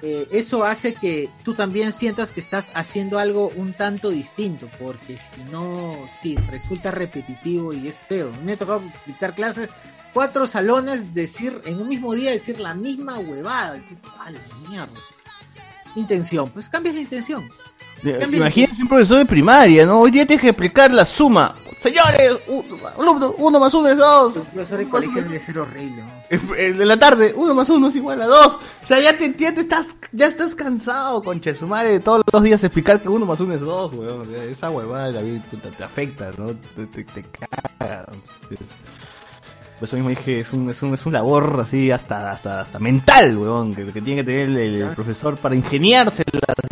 Eh, 0.00 0.28
eso 0.30 0.62
hace 0.62 0.94
que 0.94 1.28
tú 1.42 1.54
también 1.54 1.92
sientas 1.92 2.32
que 2.32 2.38
estás 2.38 2.70
haciendo 2.74 3.18
algo 3.18 3.50
un 3.56 3.72
tanto 3.72 4.10
distinto, 4.10 4.70
porque 4.78 5.16
si 5.16 5.42
no, 5.50 6.06
sí, 6.08 6.36
resulta 6.50 6.92
repetitivo 6.92 7.72
y 7.72 7.88
es 7.88 7.96
feo. 8.02 8.30
Me 8.44 8.52
ha 8.52 8.56
tocado 8.56 8.82
dictar 9.06 9.34
clases, 9.34 9.68
cuatro 10.14 10.46
salones, 10.46 11.14
decir, 11.14 11.60
en 11.64 11.82
un 11.82 11.88
mismo 11.88 12.14
día 12.14 12.30
decir 12.30 12.60
la 12.60 12.74
misma 12.74 13.18
huevada. 13.18 13.78
Y 13.78 13.80
tú, 13.80 13.96
"A 14.20 14.30
la 14.30 14.40
mierda! 14.68 15.00
Intención, 15.96 16.50
pues 16.50 16.68
cambias 16.68 16.94
la 16.94 17.00
intención. 17.00 17.48
Cambia- 18.02 18.36
Imagínense 18.38 18.82
un 18.82 18.88
profesor 18.88 19.18
de 19.18 19.26
primaria, 19.26 19.86
¿no? 19.86 20.00
Hoy 20.00 20.10
día 20.10 20.26
tienes 20.26 20.42
que 20.42 20.48
explicar 20.50 20.90
la 20.92 21.04
suma. 21.04 21.54
Señores, 21.80 22.32
alumno, 22.98 23.36
uno 23.38 23.60
más 23.60 23.72
uno 23.72 23.88
es 23.88 23.96
dos. 23.96 24.34
El 24.34 24.42
profesor 24.42 24.78
de 24.78 24.88
colegio 24.88 25.22
debe 25.22 25.40
ser 25.40 25.58
horrible. 25.60 26.02
¿no? 26.02 26.54
El 26.56 26.76
de 26.76 26.84
la 26.86 26.96
tarde, 26.96 27.32
uno 27.36 27.54
más 27.54 27.68
uno 27.70 27.86
es 27.86 27.94
igual 27.94 28.20
a 28.20 28.26
dos. 28.26 28.58
O 28.82 28.86
sea, 28.86 28.98
ya 29.00 29.16
te 29.16 29.26
entiendes, 29.26 29.62
estás, 29.64 29.94
ya 30.10 30.26
estás 30.26 30.56
cansado, 30.56 31.22
concha 31.22 31.50
de 31.50 31.56
su 31.56 31.68
madre, 31.68 31.90
de 31.92 32.00
todos 32.00 32.22
los 32.32 32.42
días 32.42 32.64
explicar 32.64 33.00
que 33.00 33.08
uno 33.08 33.26
más 33.26 33.38
uno 33.40 33.54
es 33.54 33.60
dos, 33.60 33.92
weón. 33.92 34.22
O 34.22 34.24
sea, 34.24 34.42
esa 34.42 34.70
huevada 34.70 35.06
de 35.06 35.12
la 35.12 35.20
vida 35.20 35.40
puta, 35.48 35.70
te 35.70 35.84
afecta, 35.84 36.32
¿no? 36.36 36.48
Te, 36.74 36.86
te, 36.86 37.04
te 37.04 37.22
caga. 37.22 38.06
Por 39.78 39.86
eso 39.86 39.94
mismo 39.96 40.10
dije, 40.10 40.40
es 40.40 40.52
un, 40.52 40.68
es 40.70 40.82
un, 40.82 40.92
es 40.94 41.06
un 41.06 41.12
labor 41.12 41.58
así 41.60 41.90
hasta, 41.92 42.32
hasta, 42.32 42.60
hasta 42.60 42.78
mental, 42.80 43.36
weón, 43.36 43.74
que, 43.74 43.86
que 43.92 44.02
tiene 44.02 44.22
que 44.22 44.24
tener 44.24 44.48
el, 44.48 44.56
el 44.82 44.88
profesor 44.88 45.36
para 45.36 45.54
ingeniárselas 45.54 46.26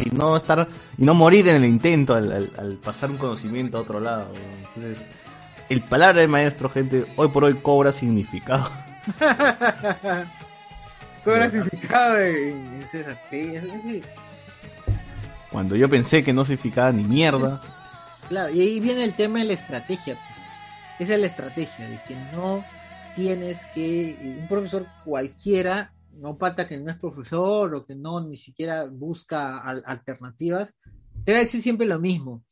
y 0.05 0.11
no 0.11 0.37
estar, 0.37 0.67
y 0.99 1.05
no 1.05 1.15
morir 1.15 1.47
en 1.49 1.57
el 1.57 1.65
intento 1.67 2.15
al, 2.15 2.33
al- 2.33 2.51
al 2.59 2.73
pasar 2.75 3.11
un 3.11 3.17
conocimiento 3.19 3.79
a 3.79 3.83
otro 3.83 4.01
lado, 4.01 4.27
weón. 4.33 4.67
Entonces, 4.75 5.09
el 5.69 5.83
palabra 5.83 6.21
del 6.21 6.29
maestro, 6.31 6.69
gente, 6.69 7.07
hoy 7.17 7.29
por 7.29 7.45
hoy 7.45 7.55
cobra 7.55 7.93
significado. 7.93 8.69
Cobra 11.25 11.51
significado 11.51 12.19
en, 12.21 12.85
César. 12.87 13.21
Cuando 15.51 15.75
yo 15.77 15.89
pensé 15.89 16.23
que 16.23 16.33
no 16.33 16.45
significaba 16.45 16.93
ni 16.93 17.03
mierda. 17.05 17.61
Claro, 18.29 18.51
y 18.53 18.61
ahí 18.61 18.81
viene 18.81 19.03
el 19.05 19.15
tema 19.15 19.41
de 19.41 19.47
la 19.47 19.53
estrategia. 19.53 20.15
Pues. 20.15 20.39
Esa 21.01 21.15
es 21.15 21.21
la 21.21 21.27
estrategia, 21.27 21.89
de 21.89 22.01
que 22.07 22.15
no 22.33 22.65
tienes 23.17 23.65
que. 23.75 24.17
Un 24.39 24.47
profesor 24.47 24.87
cualquiera, 25.05 25.93
no 26.13 26.37
falta 26.37 26.69
que 26.69 26.79
no 26.79 26.91
es 26.91 26.99
profesor 26.99 27.75
o 27.75 27.85
que 27.87 27.97
no 27.97 28.21
ni 28.21 28.37
siquiera 28.37 28.85
busca 28.91 29.59
al- 29.59 29.83
alternativas, 29.87 30.75
te 31.25 31.33
va 31.33 31.39
a 31.39 31.43
decir 31.43 31.63
siempre 31.63 31.87
lo 31.87 31.99
mismo. 31.99 32.45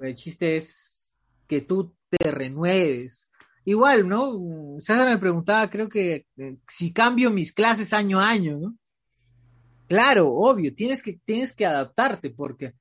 El 0.00 0.14
chiste 0.14 0.56
es 0.56 1.18
que 1.48 1.60
tú 1.60 1.94
te 2.08 2.30
renueves. 2.30 3.28
Igual, 3.64 4.08
¿no? 4.08 4.32
César 4.80 5.08
me 5.08 5.18
preguntaba, 5.18 5.68
creo 5.70 5.88
que 5.88 6.26
eh, 6.36 6.56
si 6.66 6.92
cambio 6.92 7.30
mis 7.30 7.52
clases 7.52 7.92
año 7.92 8.18
a 8.18 8.28
año, 8.28 8.58
¿no? 8.58 8.76
Claro, 9.88 10.32
obvio, 10.32 10.74
tienes 10.74 11.02
que, 11.02 11.20
tienes 11.24 11.52
que 11.52 11.66
adaptarte 11.66 12.30
porque 12.30 12.72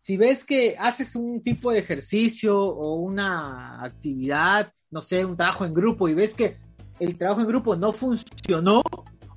si 0.00 0.16
ves 0.16 0.44
que 0.44 0.76
haces 0.78 1.14
un 1.14 1.42
tipo 1.42 1.70
de 1.70 1.78
ejercicio 1.78 2.58
o 2.58 2.94
una 2.94 3.84
actividad, 3.84 4.72
no 4.90 5.02
sé, 5.02 5.26
un 5.26 5.36
trabajo 5.36 5.66
en 5.66 5.74
grupo 5.74 6.08
y 6.08 6.14
ves 6.14 6.34
que 6.34 6.56
el 6.98 7.18
trabajo 7.18 7.42
en 7.42 7.48
grupo 7.48 7.76
no 7.76 7.92
funcionó, 7.92 8.82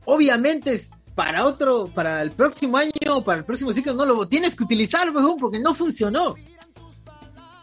obviamente 0.06 0.76
es 0.76 0.92
para 1.15 1.46
otro, 1.46 1.88
para 1.94 2.22
el 2.22 2.31
próximo 2.31 2.78
año 2.78 2.92
para 3.26 3.40
el 3.40 3.46
próximo 3.46 3.74
ciclo 3.74 3.94
no 3.94 4.06
lo 4.06 4.26
tienes 4.29 4.56
que 4.56 4.63
utilizar, 4.63 5.12
porque 5.38 5.60
no 5.60 5.74
funcionó. 5.74 6.35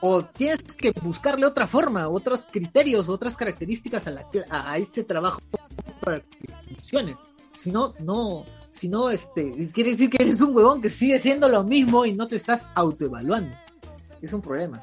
O 0.03 0.27
tienes 0.27 0.63
que 0.63 0.93
buscarle 0.93 1.47
otra 1.47 1.67
forma, 1.67 2.07
otros 2.07 2.49
criterios, 2.51 3.09
otras 3.09 3.35
características 3.35 4.07
a, 4.09 4.11
la, 4.11 4.27
a 4.51 4.77
ese 4.77 5.05
trabajo 5.05 5.41
para 6.03 6.21
que 6.21 6.53
funcione. 6.69 7.17
Si 7.53 7.71
no, 7.71 7.95
no, 7.99 8.45
Si 8.71 8.89
no, 8.89 9.11
este, 9.11 9.71
quiere 9.73 9.91
decir 9.91 10.11
que 10.11 10.23
eres 10.23 10.41
un 10.41 10.57
huevón 10.57 10.81
que 10.81 10.89
sigue 10.89 11.19
siendo 11.19 11.49
lo 11.49 11.65
mismo 11.65 12.07
y 12.07 12.13
no 12.13 12.29
te 12.29 12.37
estás 12.37 12.71
autoevaluando. 12.75 13.55
Es 14.23 14.33
un 14.33 14.41
problema. 14.41 14.83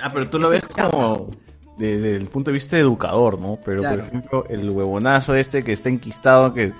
Ah, 0.00 0.10
pero 0.12 0.28
tú 0.28 0.38
lo 0.38 0.50
ves 0.50 0.64
es 0.64 0.74
como 0.74 1.30
desde 1.78 2.16
el 2.16 2.26
punto 2.26 2.50
de 2.50 2.54
vista 2.54 2.78
educador, 2.78 3.38
¿no? 3.40 3.58
Pero, 3.64 3.80
Claro. 3.80 3.98
por 3.98 4.06
ejemplo, 4.06 4.44
el 4.48 4.70
huevonazo 4.70 5.34
este 5.34 5.64
que 5.64 5.72
está 5.72 5.88
enquistado, 5.88 6.52
que 6.52 6.72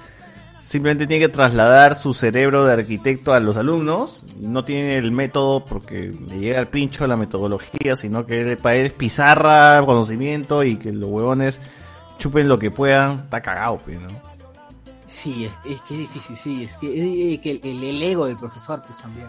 simplemente 0.63 1.07
tiene 1.07 1.27
que 1.27 1.33
trasladar 1.33 1.99
su 1.99 2.13
cerebro 2.15 2.67
de 2.67 2.75
arquitecto 2.75 3.33
a 3.33 3.41
los 3.41 3.57
alumnos, 3.57 4.25
no 4.39 4.65
tiene 4.65 4.99
el 4.99 5.13
método 5.13 5.65
porque 5.65 6.13
le 6.29 6.41
llega 6.41 6.59
al 6.59 6.69
pincho 6.69 7.07
la 7.07 7.17
metodología, 7.17 7.97
sino 7.97 8.27
que 8.27 8.57
para 8.57 8.75
él 8.75 8.87
es 8.87 8.93
pizarra, 8.93 9.83
conocimiento, 9.87 10.65
y 10.65 10.77
que 10.77 10.93
los 10.93 11.09
huevones 11.09 11.61
chupen 12.19 12.49
lo 12.49 12.59
que 12.59 12.71
puedan, 12.71 13.21
está 13.21 13.41
cagado, 13.41 13.79
pues, 13.79 14.01
¿no? 14.01 14.28
Sí, 15.09 15.47
es, 15.47 15.53
es 15.75 15.81
que 15.83 15.95
es 15.95 16.01
difícil, 16.01 16.37
sí, 16.37 16.65
es 16.65 16.77
que, 16.77 17.33
es 17.35 17.41
que 17.41 17.51
el, 17.53 17.61
el- 17.65 17.85
el 17.85 18.03
ego 18.03 18.27
del 18.27 18.37
profesor, 18.37 18.83
pues 18.87 18.99
también. 18.99 19.27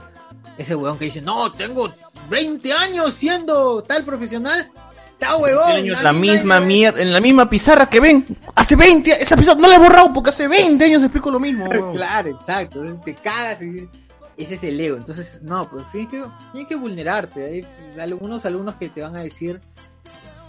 Ese 0.58 0.76
huevón 0.76 0.98
que 1.00 1.06
dice, 1.06 1.22
no, 1.22 1.52
tengo 1.54 1.90
20 2.30 2.74
años 2.74 3.14
siendo 3.14 3.82
tal 3.84 4.04
profesional, 4.04 4.70
está 5.14 5.38
huevón. 5.38 5.72
años 5.72 6.04
la 6.04 6.12
misma 6.12 6.60
mierda, 6.60 7.02
en 7.02 7.14
la 7.14 7.22
misma 7.22 7.50
pizarra 7.50 7.90
que 7.90 8.02
ven, 8.02 8.26
hace 8.56 8.76
20, 8.76 9.22
esa 9.24 9.38
pizarra 9.38 9.60
no 9.62 9.70
la 9.70 9.76
he 9.76 9.80
borrado 9.80 10.12
porque 10.14 10.32
hace 10.32 10.48
20 10.50 10.84
años 10.84 11.02
explico 11.02 11.32
lo 11.32 11.40
mismo. 11.40 11.66
huevón. 11.66 11.94
Claro, 11.94 12.30
exacto. 12.30 12.82
Entonces 12.84 13.04
te 13.06 13.16
cagas 13.16 13.62
y 13.62 13.88
ese 14.36 14.56
es 14.56 14.64
el 14.64 14.80
ego. 14.82 14.98
Entonces, 14.98 15.42
no, 15.44 15.70
pues 15.70 15.90
tienes 15.92 16.10
que, 16.10 16.24
tienes 16.52 16.68
que 16.68 16.76
vulnerarte. 16.76 17.46
Hay 17.46 17.68
algunos 18.02 18.46
alumnos 18.46 18.76
que 18.76 18.90
te 18.90 19.02
van 19.02 19.16
a 19.16 19.22
decir, 19.24 19.62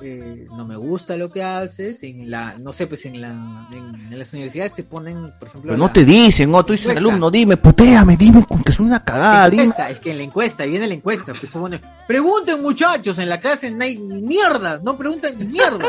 eh, 0.02 0.46
no 0.56 0.66
me 0.66 0.76
gusta 0.76 1.16
lo 1.16 1.30
que 1.30 1.42
haces. 1.42 2.02
En 2.02 2.30
la, 2.30 2.54
no 2.58 2.72
sé, 2.72 2.86
pues 2.86 3.04
en, 3.06 3.20
la, 3.20 3.28
en, 3.72 3.94
en 4.12 4.18
las 4.18 4.32
universidades 4.32 4.74
te 4.74 4.82
ponen, 4.82 5.32
por 5.38 5.48
ejemplo, 5.48 5.68
Pero 5.70 5.76
no 5.78 5.86
la- 5.86 5.92
te 5.92 6.04
dicen, 6.04 6.54
oh, 6.54 6.64
tú 6.64 6.72
dices 6.72 6.96
alumno, 6.96 7.30
dime, 7.30 7.56
puteame, 7.56 8.16
dime 8.16 8.44
con 8.46 8.62
que 8.62 8.72
es 8.72 8.80
una 8.80 9.04
cagada, 9.04 9.48
dime. 9.50 9.72
es 9.90 10.00
que 10.00 10.10
en 10.12 10.18
la 10.18 10.24
encuesta, 10.24 10.64
y 10.66 10.70
viene 10.70 10.86
la 10.86 10.94
encuesta, 10.94 11.32
pues 11.38 11.52
pone, 11.52 11.80
pregunten 12.06 12.60
muchachos, 12.62 13.18
en 13.18 13.28
la 13.28 13.38
clase 13.40 13.70
no 13.70 13.84
hay 13.84 13.98
mierda, 13.98 14.80
no 14.82 14.96
preguntan 14.96 15.38
ni 15.38 15.44
mierda. 15.46 15.86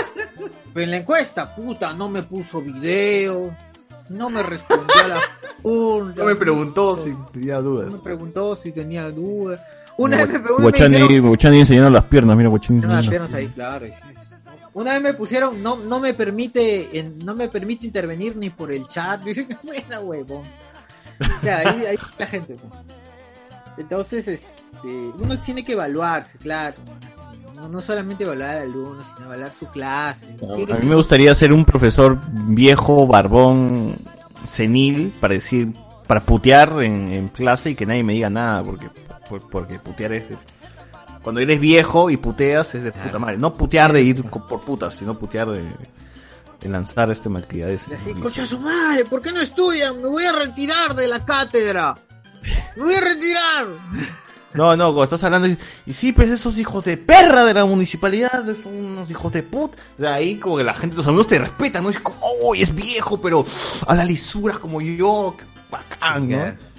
Pero 0.73 0.83
en 0.85 0.91
la 0.91 0.97
encuesta, 0.97 1.53
puta, 1.55 1.93
no 1.93 2.07
me 2.09 2.23
puso 2.23 2.61
video, 2.61 3.55
no 4.09 4.29
me 4.29 4.41
respondió 4.43 4.87
a 5.03 5.07
la 5.07 5.15
pregunta. 5.61 6.15
No 6.21 6.25
me 6.25 6.35
preguntó 6.35 6.95
si 6.95 7.13
tenía 7.33 7.55
No 7.55 7.61
dudas. 7.61 7.91
me 7.93 7.99
preguntó 7.99 8.55
si 8.55 8.71
tenía 8.71 9.09
dudas. 9.11 9.59
Una 10.01 10.17
vez 10.17 10.29
me 10.29 10.39
Guachani, 10.61 11.19
Guachani 11.19 11.59
enseñando 11.59 11.89
las 11.89 12.03
piernas, 12.05 12.35
mira, 12.37 12.49
Guachani 12.49 12.81
las 12.81 13.07
piernas 13.07 13.33
ahí, 13.33 13.47
claro. 13.47 13.87
Una 14.73 14.93
vez 14.93 15.01
me 15.01 15.13
pusieron, 15.13 15.61
no, 15.61 15.75
no 15.77 15.99
me 15.99 16.13
permite, 16.13 16.97
en- 16.97 17.19
no 17.25 17.35
me 17.35 17.49
permite 17.49 17.85
intervenir 17.85 18.35
ni 18.37 18.49
por 18.49 18.71
el 18.71 18.87
chat. 18.87 19.21
Buena 19.63 19.99
huevón. 19.99 20.43
Ya, 21.43 21.57
ahí, 21.59 21.85
ahí 21.85 21.97
la 22.17 22.27
gente. 22.27 22.55
pues. 22.55 22.73
Entonces, 23.77 24.27
este, 24.27 24.47
uno 25.19 25.37
tiene 25.39 25.63
que 25.63 25.73
evaluarse, 25.73 26.37
claro. 26.37 26.77
No, 27.55 27.67
no 27.69 27.81
solamente 27.81 28.23
evaluar 28.23 28.49
al 28.57 28.63
alumno, 28.69 29.03
sino 29.03 29.25
evaluar 29.27 29.53
su 29.53 29.67
clase. 29.67 30.35
A 30.41 30.77
mí 30.79 30.85
me 30.87 30.95
gustaría 30.95 31.33
ser 31.35 31.53
un 31.53 31.63
profesor 31.65 32.17
viejo, 32.31 33.05
barbón, 33.07 33.95
senil, 34.47 35.13
para 35.19 35.33
decir, 35.35 35.73
para 36.07 36.21
putear 36.21 36.81
en, 36.81 37.11
en 37.11 37.27
clase 37.27 37.71
y 37.71 37.75
que 37.75 37.85
nadie 37.85 38.03
me 38.03 38.13
diga 38.13 38.29
nada, 38.29 38.63
porque, 38.63 38.89
por- 39.31 39.49
porque 39.49 39.79
putear 39.79 40.13
es 40.13 40.29
de- 40.29 40.37
Cuando 41.23 41.39
eres 41.41 41.59
viejo 41.59 42.09
y 42.09 42.17
puteas 42.17 42.75
es 42.75 42.83
de 42.83 42.91
puta 42.91 43.17
madre. 43.19 43.37
No 43.37 43.53
putear 43.53 43.93
de 43.93 44.01
ir 44.01 44.23
por 44.23 44.61
putas, 44.61 44.95
sino 44.97 45.17
putear 45.17 45.49
de, 45.51 45.63
de 46.61 46.69
lanzar 46.69 47.09
este 47.11 47.29
malcriadez. 47.29 47.87
Así, 47.93 48.13
concha 48.15 48.45
su 48.45 48.59
madre, 48.59 49.05
¿por 49.05 49.21
qué 49.21 49.31
no 49.31 49.39
estudian? 49.39 50.01
Me 50.01 50.07
voy 50.07 50.25
a 50.25 50.31
retirar 50.31 50.95
de 50.95 51.07
la 51.07 51.23
cátedra. 51.25 51.95
Me 52.75 52.83
voy 52.83 52.95
a 52.95 53.01
retirar. 53.01 53.67
No, 54.53 54.75
no, 54.75 54.85
cuando 54.87 55.03
estás 55.05 55.23
hablando 55.23 55.47
y, 55.47 55.57
y 55.85 55.93
sí, 55.93 56.11
pues 56.11 56.29
esos 56.29 56.57
hijos 56.57 56.83
de 56.83 56.97
perra 56.97 57.45
de 57.45 57.53
la 57.53 57.63
municipalidad 57.65 58.43
son 58.61 58.75
unos 58.75 59.09
hijos 59.09 59.31
de 59.31 59.43
puta. 59.43 59.77
O 59.97 60.01
sea, 60.01 60.15
ahí 60.15 60.35
como 60.37 60.57
que 60.57 60.63
la 60.65 60.73
gente, 60.73 60.97
los 60.97 61.07
amigos 61.07 61.27
te 61.27 61.39
respetan, 61.39 61.83
¿no? 61.83 61.89
Es 61.91 61.99
como, 61.99 62.17
oh, 62.21 62.53
es 62.55 62.73
viejo, 62.75 63.21
pero 63.21 63.45
a 63.87 63.95
las 63.95 64.05
lisuras 64.07 64.57
como 64.59 64.81
yo, 64.81 65.35
qué 65.37 65.45
bacán, 65.69 66.27
¿no? 66.29 66.70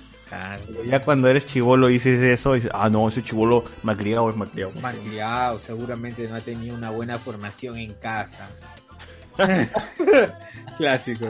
Pero 0.67 0.85
ya 0.85 1.01
cuando 1.05 1.29
eres 1.29 1.45
chivolo 1.47 1.89
dices 1.89 2.21
eso, 2.23 2.53
y 2.55 2.61
dices, 2.61 2.71
ah, 2.75 2.89
no, 2.89 3.09
ese 3.09 3.23
chivolo 3.23 3.65
malcriado 3.83 4.31
es 4.31 4.37
malcriado. 4.37 4.73
Malcriado, 4.81 5.59
seguramente 5.59 6.27
no 6.29 6.37
ha 6.37 6.41
tenido 6.41 6.75
una 6.75 6.91
buena 6.91 7.19
formación 7.19 7.77
en 7.77 7.93
casa. 7.95 8.49
Clásico. 10.77 11.27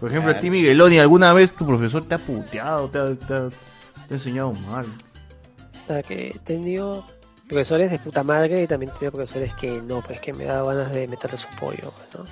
Por 0.00 0.10
ejemplo, 0.10 0.32
a 0.32 0.38
ti, 0.38 0.50
Migueloni, 0.50 0.98
¿alguna 0.98 1.32
vez 1.32 1.52
tu 1.52 1.66
profesor 1.66 2.04
te 2.04 2.14
ha 2.14 2.18
puteado, 2.18 2.88
te 2.88 2.98
ha, 2.98 3.14
te 3.14 3.34
ha- 3.34 3.48
te 4.08 4.14
ha 4.14 4.16
enseñado 4.16 4.52
mal? 4.52 4.86
O 5.84 5.86
sea, 5.86 6.02
que 6.02 6.28
he 6.34 6.38
tenido 6.40 7.04
profesores 7.48 7.90
de 7.90 7.98
puta 7.98 8.22
madre 8.24 8.62
y 8.62 8.66
también 8.66 8.90
he 8.90 8.94
tenido 8.98 9.12
profesores 9.12 9.52
que 9.54 9.80
no, 9.82 10.00
pues 10.02 10.20
que 10.20 10.32
me 10.32 10.44
da 10.44 10.62
ganas 10.62 10.92
de 10.92 11.06
meterle 11.06 11.36
su 11.36 11.48
pollo, 11.60 11.92
¿no? 12.16 12.24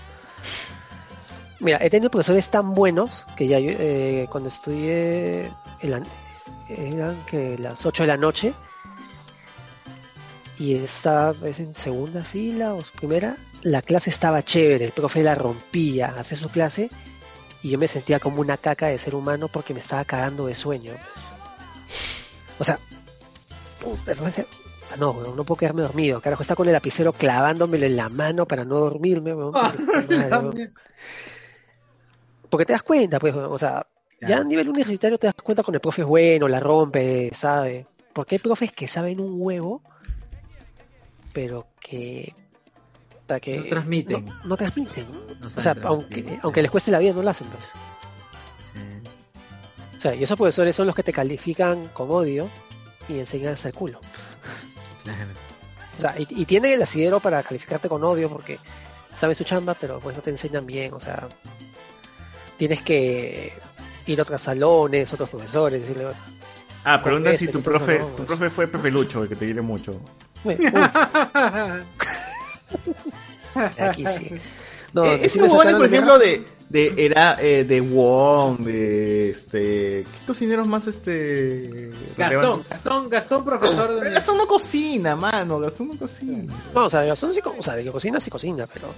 Mira, 1.60 1.78
he 1.82 1.90
tenido 1.90 2.10
profesores 2.10 2.48
tan 2.48 2.72
buenos 2.74 3.26
que 3.36 3.46
ya 3.46 3.58
yo, 3.58 3.70
eh, 3.78 4.26
cuando 4.30 4.48
estudié 4.48 5.50
eran 5.82 6.04
que 7.26 7.58
las 7.58 7.84
8 7.84 8.02
de 8.04 8.06
la 8.06 8.16
noche 8.16 8.52
y 10.58 10.74
estaba 10.74 11.32
pues, 11.32 11.58
en 11.58 11.74
segunda 11.74 12.22
fila 12.22 12.74
o 12.74 12.84
primera, 12.98 13.36
la 13.62 13.80
clase 13.80 14.10
estaba 14.10 14.42
chévere, 14.42 14.84
el 14.84 14.92
profe 14.92 15.22
la 15.22 15.34
rompía, 15.34 16.14
hacía 16.18 16.36
su 16.36 16.50
clase 16.50 16.90
y 17.62 17.70
yo 17.70 17.78
me 17.78 17.88
sentía 17.88 18.20
como 18.20 18.40
una 18.40 18.56
caca 18.56 18.86
de 18.88 18.98
ser 18.98 19.14
humano 19.14 19.48
porque 19.48 19.72
me 19.72 19.80
estaba 19.80 20.04
cagando 20.04 20.46
de 20.46 20.54
sueño. 20.54 20.94
O 22.58 22.64
sea, 22.64 22.78
puta, 23.80 24.14
no, 24.98 25.14
no, 25.34 25.44
puedo 25.44 25.56
quedarme 25.58 25.82
dormido. 25.82 26.20
Carajo, 26.20 26.42
está 26.42 26.56
con 26.56 26.66
el 26.68 26.72
lapicero 26.72 27.12
clavándomelo 27.12 27.86
en 27.86 27.96
la 27.96 28.08
mano 28.08 28.46
para 28.46 28.64
no 28.64 28.78
dormirme, 28.78 29.34
porque, 32.50 32.66
te 32.66 32.72
das 32.72 32.82
cuenta, 32.82 33.18
pues, 33.20 33.34
o 33.34 33.58
sea, 33.58 33.86
ya 34.20 34.38
a 34.38 34.44
nivel 34.44 34.68
universitario 34.68 35.18
te 35.18 35.26
das 35.26 35.34
cuenta 35.36 35.62
con 35.62 35.74
el 35.74 35.80
profe 35.80 36.02
es 36.02 36.08
bueno, 36.08 36.48
la 36.48 36.60
rompe, 36.60 37.30
sabe. 37.34 37.86
Porque 38.12 38.34
hay 38.34 38.38
profes 38.38 38.72
que 38.72 38.88
saben 38.88 39.20
un 39.20 39.36
huevo, 39.38 39.82
pero 41.32 41.66
que. 41.80 42.34
que 43.40 43.56
No 43.58 43.64
transmiten. 43.64 44.26
No, 44.26 44.40
no 44.44 44.56
transmiten. 44.56 45.06
No 45.40 45.46
o 45.46 45.48
sea, 45.48 45.76
aunque, 45.84 46.22
sí. 46.22 46.38
aunque 46.42 46.62
les 46.62 46.70
cueste 46.70 46.90
la 46.90 46.98
vida, 46.98 47.12
no 47.12 47.22
lo 47.22 47.30
hacen. 47.30 47.46
pues. 47.48 47.62
O 49.98 50.00
sea, 50.00 50.14
y 50.14 50.22
esos 50.22 50.36
profesores 50.36 50.74
son 50.74 50.86
los 50.86 50.96
que 50.96 51.02
te 51.02 51.12
califican 51.12 51.88
con 51.88 52.10
odio 52.10 52.48
y 53.08 53.18
enseñan 53.18 53.54
el 53.62 53.74
culo. 53.74 54.00
O 55.98 56.00
sea, 56.00 56.14
y, 56.18 56.26
y 56.30 56.46
tienen 56.46 56.72
el 56.72 56.82
asidero 56.82 57.20
para 57.20 57.42
calificarte 57.42 57.88
con 57.88 58.02
odio 58.02 58.30
porque 58.30 58.58
saben 59.14 59.36
su 59.36 59.44
chamba, 59.44 59.74
pero 59.74 60.00
pues 60.00 60.16
no 60.16 60.22
te 60.22 60.30
enseñan 60.30 60.66
bien. 60.66 60.94
O 60.94 61.00
sea, 61.00 61.28
tienes 62.56 62.82
que 62.82 63.52
ir 64.12 64.20
a 64.20 64.22
otros 64.22 64.42
salones, 64.42 65.12
otros 65.12 65.28
profesores, 65.28 65.80
decirle. 65.80 66.06
Ah, 66.84 67.02
pregunta 67.02 67.36
si 67.36 67.48
tu 67.48 67.62
profe, 67.62 67.98
no, 67.98 68.06
tu 68.06 68.16
pues. 68.16 68.26
profe 68.26 68.50
fue 68.50 68.66
Pepe 68.66 68.90
Lucho, 68.90 69.22
el 69.22 69.28
que 69.28 69.36
te 69.36 69.44
quiere 69.44 69.62
mucho. 69.62 70.00
Aquí 73.78 74.06
sí. 74.06 74.30
No, 74.92 75.04
Eh, 75.04 75.20
ese 75.22 75.40
huevón, 75.42 75.76
por 75.76 75.86
ejemplo, 75.86 76.18
de, 76.18 76.44
de, 76.68 76.94
era, 76.96 77.36
eh, 77.40 77.64
de 77.64 77.80
Wong, 77.80 78.58
de 78.60 79.30
este... 79.30 80.04
¿Qué 80.04 80.26
cocineros 80.26 80.66
más 80.66 80.86
este... 80.88 81.90
Gastón, 82.16 82.38
relevantes? 82.38 82.68
Gastón, 82.68 83.08
Gastón, 83.08 83.44
profesor 83.44 84.00
de... 84.00 84.10
Gastón 84.10 84.38
no 84.38 84.46
cocina, 84.46 85.14
mano, 85.14 85.60
Gastón 85.60 85.88
no 85.88 85.98
cocina. 85.98 86.52
No, 86.74 86.86
o 86.86 86.90
sea, 86.90 87.04
Gastón 87.04 87.34
sí, 87.34 87.40
o 87.44 87.62
sea, 87.62 87.76
de 87.76 87.84
que 87.84 87.92
cocina, 87.92 88.18
sí 88.18 88.30
cocina, 88.30 88.66
pero 88.66 88.88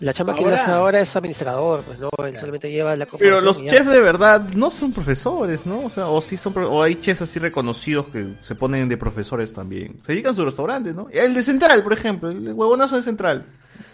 la 0.00 0.12
chamba 0.14 0.34
que 0.34 0.42
él 0.44 0.52
hace 0.54 0.70
ahora 0.70 1.00
es 1.00 1.14
administrador, 1.14 1.82
pues 1.82 1.98
no, 1.98 2.08
él 2.26 2.34
solamente 2.34 2.70
lleva 2.70 2.96
la 2.96 3.06
Pero 3.06 3.40
los 3.40 3.62
ya. 3.62 3.68
chefs 3.70 3.90
de 3.90 4.00
verdad 4.00 4.40
no 4.54 4.70
son 4.70 4.92
profesores, 4.92 5.66
¿no? 5.66 5.80
O 5.84 5.90
sea, 5.90 6.08
o 6.08 6.20
sí 6.20 6.36
son, 6.36 6.54
o 6.56 6.82
hay 6.82 6.94
chefs 6.96 7.22
así 7.22 7.38
reconocidos 7.38 8.06
que 8.06 8.26
se 8.40 8.54
ponen 8.54 8.88
de 8.88 8.96
profesores 8.96 9.52
también. 9.52 9.98
Se 10.04 10.12
dedican 10.12 10.32
a 10.32 10.34
su 10.34 10.44
restaurante, 10.44 10.92
¿no? 10.94 11.08
El 11.12 11.34
de 11.34 11.42
Central, 11.42 11.82
por 11.82 11.92
ejemplo, 11.92 12.30
el 12.30 12.52
huevonazo 12.52 12.96
de 12.96 13.02
Central. 13.02 13.46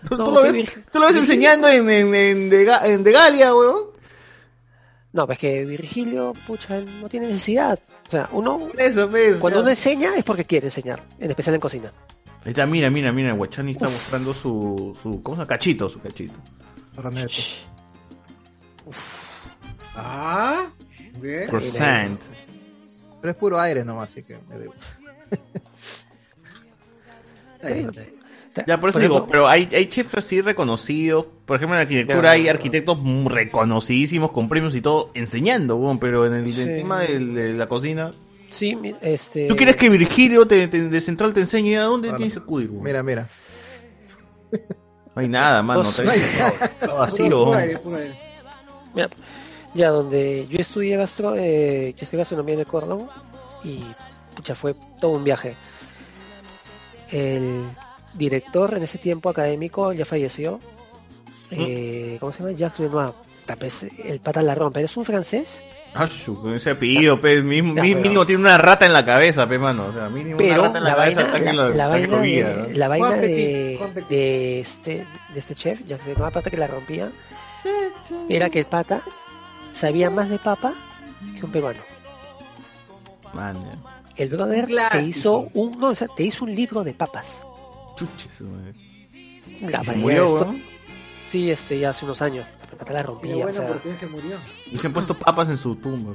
Tú, 0.09 0.17
No, 0.17 0.25
tú 0.27 0.31
lo, 0.33 0.43
ves, 0.43 0.53
Vir- 0.53 0.85
tú 0.93 0.99
lo 1.01 1.07
ves 1.07 1.17
enseñando 1.17 1.69
en, 1.69 1.89
en, 1.91 2.15
en, 2.15 2.51
de, 2.51 2.71
en 2.85 3.03
de 3.05 3.13
Galia, 3.13 3.55
huevón. 3.55 3.97
No, 5.13 5.27
pues 5.27 5.39
que 5.39 5.65
Virgilio, 5.65 6.35
pucha, 6.47 6.77
él 6.79 6.87
no 7.01 7.09
tiene 7.09 7.29
necesidad. 7.29 7.79
O 8.07 8.11
sea, 8.11 8.29
uno, 8.33 8.69
Eso, 8.77 9.09
pues, 9.09 9.39
cuando 9.39 9.61
uno 9.61 9.71
enseña 9.71 10.15
es 10.15 10.23
porque 10.25 10.45
quiere 10.45 10.67
enseñar, 10.67 11.03
en 11.19 11.31
especial 11.31 11.55
en 11.55 11.61
cocina. 11.61 11.93
Ahí 12.47 12.51
está, 12.51 12.65
mira, 12.65 12.89
mira, 12.91 13.11
mira, 13.13 13.33
Guachani 13.33 13.73
está 13.73 13.87
mostrando 13.89 14.33
su, 14.33 14.97
su, 15.03 15.21
¿cómo 15.23 15.37
se 15.37 15.41
llama? 15.41 15.49
Cachito, 15.49 15.89
su 15.91 16.01
cachito. 16.01 16.35
Ah, 19.95 20.67
bien. 21.21 21.49
Croissant. 21.49 22.21
Pero 23.21 23.31
es 23.33 23.37
puro 23.37 23.59
aire 23.59 23.85
nomás, 23.85 24.11
así 24.13 24.23
que 24.23 24.39
me 24.49 24.59
bien. 27.75 27.91
Ya, 28.67 28.81
por 28.81 28.89
eso 28.91 28.97
Por 28.99 29.03
digo, 29.03 29.17
ejemplo- 29.17 29.31
pero 29.31 29.49
hay, 29.49 29.69
hay 29.73 29.87
chefs 29.87 30.15
así 30.15 30.41
reconocidos. 30.41 31.27
Por 31.45 31.57
ejemplo, 31.57 31.77
en 31.77 31.83
arquitectura 31.83 32.31
hay 32.31 32.49
arquitectos 32.49 32.99
reconocidísimos 33.27 34.31
con 34.31 34.49
premios 34.49 34.75
y 34.75 34.81
todo 34.81 35.11
enseñando, 35.15 35.99
pero 36.01 36.25
en 36.27 36.33
el, 36.35 36.55
Sí. 36.55 36.61
el 36.63 36.69
tema 36.79 37.01
de, 37.01 37.53
la 37.55 37.69
cocina. 37.69 38.11
Sí, 38.49 38.79
este. 39.03 39.49
¿Tú 39.49 39.57
quieres 39.57 39.77
que 39.77 39.89
Virgilio 39.91 40.47
te, 40.47 40.69
te- 40.69 40.89
de 40.89 41.01
Central 41.01 41.35
te 41.35 41.41
enseñe 41.41 41.77
a 41.79 41.83
dónde 41.85 42.09
Claro. 42.09 42.19
tienes 42.19 42.35
que 42.35 42.43
acudir? 42.43 42.71
Mira, 42.71 43.03
mira. 43.03 43.29
No 45.15 45.23
hay 45.23 45.29
nada, 45.29 45.63
mano. 45.63 45.83
No 45.83 45.89
Está, 45.91 46.93
vacío. 46.95 47.25
Puro 47.27 47.45
weón. 47.51 47.59
aire, 47.59 47.79
puro 47.79 47.97
aire. 47.97 48.17
Mira, 48.95 49.09
ya 49.75 49.89
donde 49.91 50.47
yo 50.49 50.59
estudié 50.59 50.97
gastro, 50.97 51.35
eh, 51.37 51.95
yo 51.97 52.03
estudié 52.05 52.19
gastronomía 52.19 52.55
en 52.55 52.61
el 52.61 52.67
Córdoba 52.67 53.09
y 53.65 53.81
pucha, 54.35 54.55
fue 54.55 54.75
todo 55.01 55.13
un 55.13 55.25
viaje. 55.25 55.55
El 57.11 57.65
director 58.15 58.75
en 58.75 58.83
ese 58.83 58.99
tiempo 58.99 59.29
académico 59.31 59.93
ya 59.93 60.05
falleció. 60.05 60.59
Eh, 61.51 62.17
¿Cómo 62.21 62.33
se 62.33 62.39
llama? 62.43 62.53
Jacques 62.53 62.81
Benoit. 62.81 63.15
Tapes, 63.47 63.85
el 64.05 64.19
pata 64.21 64.43
la 64.43 64.55
rompe. 64.57 64.83
¿Es 64.83 64.97
un 64.97 65.05
francés? 65.05 65.63
Ah, 65.99 66.09
su, 66.09 66.41
con 66.41 66.55
ese 66.55 66.71
apellido, 66.71 67.21
pe, 67.21 67.43
mismo, 67.43 67.75
Ya, 67.75 67.83
mi- 67.83 67.91
pero- 67.93 68.03
mínimo 68.03 68.27
tiene 68.27 68.43
una 68.43 68.59
rata 68.59 68.87
en 68.87 68.93
la 68.93 69.05
cabeza, 69.05 69.49
pe, 69.49 69.59
mano. 69.59 69.87
O 69.87 69.93
sea, 69.93 70.09
mínimo 70.09 70.37
Pero 70.37 70.55
una 70.55 70.63
rata 70.65 70.79
en 70.79 70.85
la, 70.85 70.91
la 70.91 70.97
cabeza 70.97 71.23
vaina, 71.33 71.53
la, 71.53 71.53
lo- 71.53 71.69
la 71.75 71.85
que 71.85 71.91
vaina, 72.07 72.21
guía, 72.23 72.49
de, 72.49 72.57
¿no? 72.73 72.79
la 72.79 72.89
vaina 72.89 73.11
de, 73.11 73.79
de 74.09 74.61
este, 74.61 75.07
de 75.33 75.39
este 75.39 75.55
chef, 75.55 75.81
Jacques 75.87 76.07
Benoit, 76.07 76.27
aparte 76.29 76.51
que 76.51 76.57
la 76.57 76.67
rompía, 76.67 77.11
era 78.29 78.51
que 78.51 78.59
el 78.61 78.67
pata 78.67 79.03
sabía 79.73 80.11
más 80.11 80.29
de 80.31 80.39
papa 80.39 80.75
que 81.39 81.45
un 81.47 81.53
peruano. 81.53 81.81
Man, 83.35 83.57
ya. 83.65 84.01
El 84.17 84.31
brother 84.31 84.67
te 84.67 84.73
Clásico. 84.73 85.05
hizo 85.07 85.49
un, 85.53 85.79
no, 85.79 85.89
o 85.89 85.95
sea, 85.95 86.09
te 86.09 86.23
hizo 86.23 86.45
un 86.45 86.55
libro 86.55 86.83
de 86.85 86.95
papas. 86.95 87.43
Chuches. 87.97 88.43
La 89.61 89.85
se 89.85 89.93
murió, 89.93 90.35
weón. 90.35 90.63
Sí, 91.31 91.51
este, 91.51 91.79
ya 91.79 91.91
hace 91.91 92.05
unos 92.05 92.23
años. 92.23 92.47
Pata 92.77 92.93
la 92.93 93.01
Sí, 93.01 93.07
rompía, 93.07 93.35
bueno, 93.37 93.51
o 93.51 93.53
sea, 93.55 93.67
porque 93.69 93.95
se 93.95 94.07
murió. 94.07 94.37
Y 94.71 94.79
se 94.79 94.87
han 94.87 94.93
puesto 94.93 95.15
papas 95.19 95.49
en 95.49 95.57
su 95.57 95.75
tumba. 95.77 96.13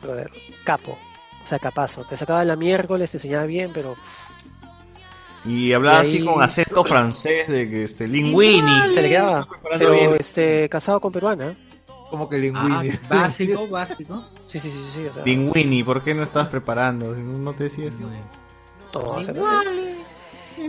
brother, 0.00 0.30
capo. 0.64 0.98
O 1.42 1.46
sea, 1.46 1.58
capazo. 1.58 2.04
Te 2.04 2.16
sacaba 2.16 2.44
la 2.44 2.56
miércoles, 2.56 3.10
te 3.10 3.16
enseñaba 3.18 3.44
bien, 3.46 3.72
pero 3.74 3.94
Y 5.44 5.72
hablaba 5.72 6.04
Y 6.04 6.06
ahí- 6.06 6.16
así 6.18 6.24
con 6.24 6.42
acento 6.42 6.84
francés 6.84 7.48
de 7.48 7.68
que 7.68 7.84
este 7.84 8.06
Linguini. 8.06 8.92
se 8.92 9.02
le 9.02 9.08
quedaba. 9.08 9.46
Pero 9.76 9.92
bien. 9.92 10.14
este, 10.18 10.68
casado 10.68 11.00
con 11.00 11.10
peruana. 11.12 11.56
Como 12.10 12.28
que 12.28 12.36
Ah, 12.36 12.38
Linguini. 12.38 12.96
básico, 13.08 13.66
básico. 13.70 14.24
Sí, 14.46 14.60
sí, 14.60 14.70
sí, 14.70 14.84
sí. 14.94 15.06
O 15.06 15.14
sea, 15.14 15.24
Linguini, 15.24 15.82
¿por 15.82 16.02
qué 16.04 16.14
no 16.14 16.22
estabas 16.22 16.48
preparando? 16.48 17.14
Si 17.16 17.22
No 17.22 17.38
no 17.38 17.54
te 17.54 17.64
decías. 17.64 17.92
no, 17.98 19.00
o 19.00 19.20
sea, 19.24 19.34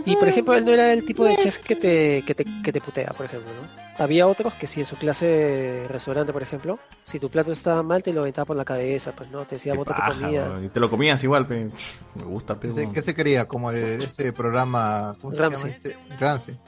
Y 0.06 0.16
por 0.16 0.28
ejemplo, 0.28 0.54
él 0.54 0.64
no 0.64 0.72
era 0.72 0.92
el 0.92 1.04
tipo 1.04 1.24
de 1.24 1.36
chef 1.36 1.58
que 1.58 1.76
te, 1.76 2.22
que 2.26 2.34
te, 2.34 2.44
que 2.62 2.72
te 2.72 2.80
putea, 2.80 3.10
por 3.12 3.26
ejemplo, 3.26 3.50
¿no? 3.52 3.84
Había 4.02 4.26
otros 4.26 4.52
que 4.54 4.66
sí, 4.66 4.80
en 4.80 4.86
su 4.86 4.96
clase 4.96 5.24
de 5.26 5.88
restaurante, 5.88 6.32
por 6.32 6.42
ejemplo, 6.42 6.78
si 7.04 7.20
tu 7.20 7.30
plato 7.30 7.52
estaba 7.52 7.82
mal, 7.82 8.02
te 8.02 8.12
lo 8.12 8.22
aventaba 8.22 8.44
por 8.46 8.56
la 8.56 8.64
cabeza, 8.64 9.12
pues 9.12 9.30
no, 9.30 9.44
te 9.46 9.54
decía, 9.56 9.74
bota 9.74 9.94
tu 9.94 10.18
comida. 10.20 10.60
Y 10.64 10.68
te 10.68 10.80
lo 10.80 10.90
comías 10.90 11.22
igual, 11.22 11.46
pe. 11.46 11.68
Me 12.14 12.24
gusta, 12.24 12.54
pe. 12.54 12.68
¿Qué 12.68 12.72
se, 12.74 12.90
qué 12.92 13.02
se 13.02 13.14
quería? 13.14 13.46
Como 13.46 13.70
el- 13.70 14.02
ese 14.02 14.32
programa. 14.32 15.14
¿Cómo 15.20 15.32
se 15.32 15.40
Ramsey. 15.40 15.70
llama 15.70 15.76
este? 15.76 15.96
Ramsey. 16.18 16.58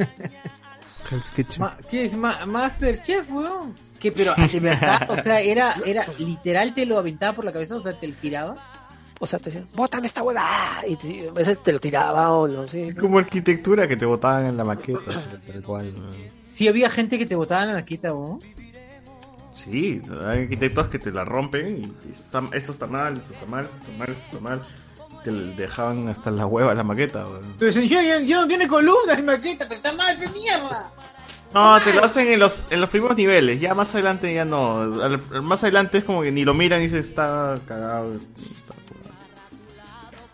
Ma- 1.58 1.76
¿Qué 1.88 2.04
es 2.04 2.16
Ma- 2.16 2.44
Masterchef, 2.46 3.30
weón? 3.30 3.76
Que 4.00 4.10
pero 4.10 4.34
de 4.34 4.60
verdad, 4.60 5.08
o 5.08 5.16
sea, 5.16 5.40
era, 5.40 5.74
era 5.84 6.04
literal 6.18 6.74
te 6.74 6.84
lo 6.84 6.98
aventaba 6.98 7.34
por 7.36 7.44
la 7.44 7.52
cabeza, 7.52 7.76
o 7.76 7.80
sea, 7.80 7.98
te 7.98 8.08
lo 8.08 8.14
tiraba. 8.14 8.56
O 9.18 9.26
sea, 9.26 9.38
te 9.38 9.46
decía, 9.50 9.64
bótame 9.74 10.06
esta 10.08 10.22
hueá, 10.22 10.82
y 10.86 10.96
te, 10.96 11.28
a 11.28 11.32
veces 11.32 11.62
te 11.62 11.72
lo 11.72 11.80
tiraba 11.80 12.32
o 12.32 12.46
no 12.46 12.66
sé. 12.66 12.94
Como 12.94 13.18
arquitectura 13.18 13.88
que 13.88 13.96
te 13.96 14.04
botaban 14.04 14.46
en 14.46 14.56
la 14.56 14.64
maqueta. 14.64 15.00
tal 15.46 15.62
cual. 15.62 15.94
Sí 16.44 16.68
había 16.68 16.90
gente 16.90 17.18
que 17.18 17.24
te 17.26 17.34
botaba 17.34 17.62
en 17.62 17.68
la 17.68 17.74
maqueta, 17.76 18.12
weón. 18.12 18.40
Sí, 19.54 20.00
hay 20.24 20.42
arquitectos 20.42 20.88
que 20.88 20.98
te 20.98 21.10
la 21.10 21.24
rompen 21.24 21.94
y 22.06 22.10
está, 22.10 22.42
esto 22.52 22.72
está 22.72 22.86
mal, 22.86 23.14
esto 23.16 23.32
está 23.32 23.46
mal, 23.46 23.64
esto 23.64 23.76
está 23.78 23.96
mal, 23.98 24.10
esto 24.10 24.22
está 24.36 24.40
mal. 24.40 24.62
Te 25.24 25.32
dejaban 25.32 26.08
hasta 26.08 26.30
la 26.30 26.46
hueva 26.46 26.74
la 26.74 26.84
maqueta. 26.84 27.26
weón. 27.26 27.54
Pero 27.58 27.72
señor, 27.72 28.02
ya, 28.04 28.20
ya 28.20 28.36
no 28.42 28.46
tiene 28.46 28.68
columnas 28.68 29.18
en 29.18 29.24
maqueta, 29.24 29.64
pero 29.64 29.74
está 29.76 29.92
mal, 29.92 30.16
qué 30.20 30.28
mierda. 30.28 30.90
No, 31.54 31.80
te 31.80 31.94
lo 31.94 32.04
hacen 32.04 32.28
en 32.28 32.38
los, 32.38 32.54
en 32.70 32.80
los 32.82 32.90
primeros 32.90 33.16
niveles, 33.16 33.60
ya 33.60 33.72
más 33.74 33.94
adelante 33.94 34.32
ya 34.34 34.44
no. 34.44 34.82
Al- 35.02 35.42
más 35.42 35.62
adelante 35.64 35.98
es 35.98 36.04
como 36.04 36.20
que 36.22 36.30
ni 36.30 36.44
lo 36.44 36.52
miran 36.54 36.82
y 36.82 36.88
se 36.88 36.98
está 36.98 37.54
cagado. 37.66 38.14
está. 38.14 38.74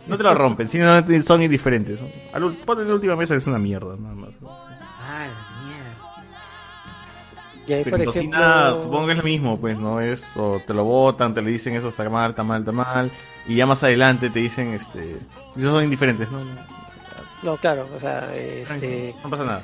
No 0.06 0.17
te 0.17 0.22
lo 0.22 0.35
rompen, 0.35 0.68
sino 0.68 0.86
son 1.22 1.42
indiferentes. 1.42 2.01
Al 2.33 2.42
en 2.42 2.88
la 2.88 2.94
última 2.94 3.17
mesa 3.17 3.35
que 3.35 3.38
es 3.38 3.47
una 3.47 3.58
mierda, 3.58 3.97
nada 3.97 4.15
más. 4.15 4.31
Ah, 4.42 5.26
la 5.28 5.67
mierda. 5.67 5.92
Y 7.67 7.72
ahí, 7.72 7.85
Pero 7.85 7.97
por 7.97 8.02
en 8.02 8.08
ejemplo, 8.08 8.38
cocina 8.40 8.74
supongo 8.76 9.06
que 9.06 9.12
es 9.12 9.18
lo 9.18 9.24
mismo, 9.24 9.60
pues, 9.60 9.78
¿no? 9.78 10.01
Es, 10.01 10.36
o 10.36 10.60
te 10.67 10.74
lo 10.74 10.85
botan, 10.85 11.33
te 11.35 11.42
le 11.42 11.51
dicen 11.51 11.74
eso 11.74 11.88
está 11.88 12.08
mal, 12.10 12.31
está 12.31 12.42
mal, 12.42 12.60
está 12.60 12.72
mal. 12.72 13.10
Y 13.47 13.56
ya 13.56 13.67
más 13.67 13.83
adelante 13.85 14.31
te 14.31 14.40
dicen, 14.40 14.70
este. 14.70 15.18
Esos 15.56 15.72
son 15.72 15.85
indiferentes, 15.85 16.31
¿no? 16.31 16.40
No, 17.42 17.56
claro, 17.56 17.88
o 17.94 18.01
sea, 18.01 18.35
este, 18.36 19.15
No 19.22 19.31
pasa 19.31 19.44
nada. 19.44 19.62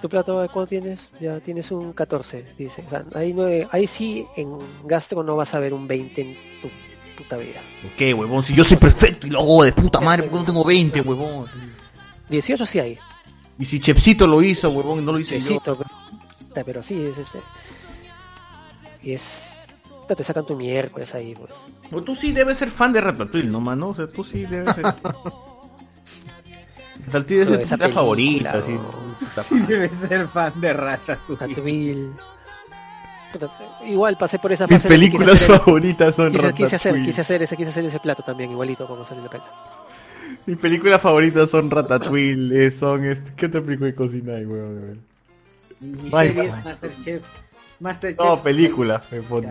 tu 0.00 0.08
plato, 0.08 0.46
¿cuánto 0.52 0.66
tienes? 0.68 1.10
Ya 1.20 1.40
tienes 1.40 1.70
un 1.70 1.92
14, 1.92 2.44
dice. 2.56 2.84
O 2.86 2.90
sea, 2.90 3.04
ahí, 3.14 3.32
no, 3.32 3.46
ahí 3.70 3.86
sí 3.86 4.26
en 4.36 4.58
gastro 4.84 5.22
no 5.22 5.36
vas 5.36 5.54
a 5.54 5.60
ver 5.60 5.72
un 5.74 5.86
20 5.88 6.20
en 6.20 6.34
tu 6.62 6.68
puta 7.18 7.36
vida. 7.36 7.60
¿Qué, 7.96 8.14
huevón? 8.14 8.42
Si 8.42 8.54
yo 8.54 8.64
soy 8.64 8.76
perfecto 8.76 9.26
y 9.26 9.30
lo 9.30 9.40
hago 9.40 9.64
de 9.64 9.72
puta 9.72 10.00
madre, 10.00 10.22
porque 10.22 10.38
no 10.38 10.44
tengo 10.44 10.64
20, 10.64 11.00
huevón? 11.02 11.46
18 12.30 12.64
sí 12.66 12.78
hay. 12.80 12.98
Y 13.58 13.64
si 13.64 13.80
Chepsito 13.80 14.26
lo 14.26 14.40
hizo, 14.42 14.70
huevón, 14.70 15.00
y 15.00 15.02
no 15.02 15.12
lo 15.12 15.18
hice 15.18 15.34
Chefcito, 15.38 15.76
pero, 15.76 15.90
puta, 16.38 16.64
pero 16.64 16.82
sí, 16.82 17.02
es 17.04 17.18
este. 17.18 17.40
Y 19.02 19.12
es. 19.12 19.54
Te 20.06 20.22
sacan 20.22 20.46
tu 20.46 20.56
miércoles 20.56 21.14
ahí, 21.14 21.34
pues. 21.34 21.50
yo. 21.90 21.98
O 21.98 22.02
tú 22.02 22.14
sí 22.14 22.32
debes 22.32 22.56
ser 22.56 22.70
fan 22.70 22.92
de 22.94 23.00
Ratatouille, 23.02 23.48
¿no, 23.48 23.60
mano? 23.60 23.88
O 23.90 23.94
sea, 23.94 24.06
tú 24.06 24.24
sí 24.24 24.46
debes 24.46 24.74
ser. 24.74 24.84
Ratatouille 27.06 27.42
es 27.42 27.48
Pero 27.70 27.88
tu 27.88 27.94
favorita, 27.94 28.50
así. 28.52 28.72
puta 29.18 29.42
Sí, 29.42 29.54
madre. 29.54 29.76
debe 29.76 29.94
ser 29.94 30.28
fan 30.28 30.60
de 30.60 30.72
Ratatouille. 30.72 31.38
Ratatouille. 31.40 32.10
Igual 33.84 34.16
pasé 34.16 34.38
por 34.38 34.52
esa 34.52 34.66
Mis 34.66 34.78
fase. 34.78 34.88
películas 34.88 35.44
favoritas 35.46 36.14
son 36.14 36.32
quise, 36.32 36.52
quise 36.54 36.76
hacer, 36.76 36.92
Ratatouille. 36.92 37.06
quise 37.10 37.20
hacer 37.20 37.42
ese, 37.42 37.56
quise 37.56 37.70
hacer 37.70 37.84
ese 37.84 37.98
plato 38.00 38.22
también, 38.22 38.50
igualito 38.50 38.86
como 38.86 39.04
salió 39.04 39.20
en 39.20 39.24
la 39.24 39.30
peli. 39.30 39.44
Mis 40.46 40.56
películas 40.58 41.00
favoritas 41.02 41.50
son 41.50 41.70
Ratatouille, 41.70 42.66
eh, 42.66 42.70
son 42.70 43.04
este. 43.04 43.32
¿Qué 43.36 43.46
otra 43.46 43.60
película 43.62 43.88
de 43.90 43.94
cocina 43.94 44.34
hay, 44.34 44.44
huevón? 44.46 45.00
Mi 45.80 46.10
serie. 46.10 46.52
Masterchef. 46.64 47.22
Masterchef. 47.80 48.24
No, 48.26 48.42
película, 48.42 49.02
me 49.10 49.20
ponte. 49.22 49.50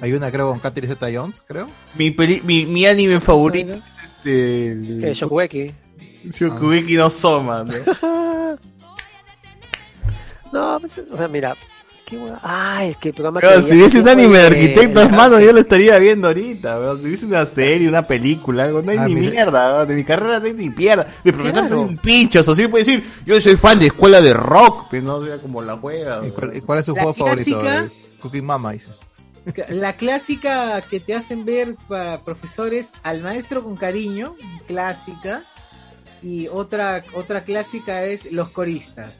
Hay 0.00 0.12
una, 0.12 0.30
creo, 0.30 0.48
con 0.50 0.58
Catherine 0.58 0.92
Zeta 0.92 1.06
Jones, 1.12 1.42
creo. 1.46 1.68
Mi, 1.96 2.10
peli- 2.10 2.42
mi, 2.44 2.66
mi 2.66 2.84
anime 2.86 3.20
favorito 3.20 3.72
es 3.72 3.80
este. 4.04 4.72
el- 4.72 4.98
Que 5.00 5.14
Shokugeki. 5.14 5.72
Shokugeki 6.30 6.94
no 6.96 7.08
Soma, 7.10 7.64
¿no? 7.64 7.72
No, 10.52 10.78
pues, 10.80 10.98
o 11.10 11.16
sea, 11.16 11.28
mira. 11.28 11.56
Qué 12.06 12.16
hueá. 12.16 12.38
Ah, 12.42 12.84
es 12.84 12.96
que 12.96 13.08
el 13.08 13.14
programa 13.14 13.40
que 13.40 13.62
si 13.62 13.72
hubiese 13.74 14.00
un 14.00 14.08
anime 14.08 14.38
de 14.38 14.46
el 14.46 14.52
arquitectos, 14.54 15.02
Ramsey. 15.02 15.16
mano, 15.18 15.40
yo 15.40 15.52
lo 15.52 15.58
estaría 15.58 15.98
viendo 15.98 16.28
ahorita, 16.28 16.78
weón. 16.78 17.00
Si 17.00 17.06
hubiese 17.08 17.26
una 17.26 17.44
serie, 17.46 17.88
una 17.88 18.06
película, 18.06 18.62
algo, 18.64 18.80
no 18.80 18.92
hay 18.92 18.98
Ah, 18.98 19.08
ni 19.08 19.14
mira. 19.16 19.30
mierda, 19.32 19.74
weón. 19.74 19.88
De 19.88 19.94
mi 19.96 20.04
carrera 20.04 20.38
no 20.38 20.46
hay 20.46 20.52
ni 20.54 20.70
mierda. 20.70 21.08
De 21.24 21.32
profesor 21.32 21.62
Claro. 21.66 21.76
soy 21.82 21.84
un 21.88 21.96
pincho, 21.98 22.40
o 22.46 22.54
sí 22.54 22.68
puede 22.68 22.84
decir, 22.84 23.04
yo 23.26 23.40
soy 23.40 23.56
fan 23.56 23.80
de 23.80 23.86
escuela 23.86 24.20
de 24.20 24.32
rock, 24.34 24.86
pero 24.88 25.02
no 25.02 25.24
sea 25.26 25.38
como 25.38 25.62
la 25.62 25.76
juega. 25.78 26.18
¿Y 26.18 26.20
weón. 26.20 26.30
cuál, 26.32 26.56
y 26.56 26.60
cuál 26.60 26.78
es 26.78 26.84
su 26.84 26.94
La 26.94 27.02
juego 27.02 27.14
favorito? 27.14 27.60
clásica- 27.60 27.84
Eh, 27.86 28.18
Cooking 28.22 28.44
Mama, 28.46 28.72
dice. 28.72 28.90
La 29.68 29.96
clásica 29.96 30.80
que 30.82 31.00
te 31.00 31.14
hacen 31.14 31.44
ver 31.44 31.74
para 31.88 32.20
profesores 32.24 32.92
al 33.02 33.20
maestro 33.22 33.64
con 33.64 33.76
cariño, 33.76 34.34
clásica. 34.68 35.42
Y 36.22 36.46
otra, 36.48 37.02
otra 37.14 37.42
clásica 37.44 38.04
es 38.04 38.30
los 38.32 38.48
coristas. 38.50 39.18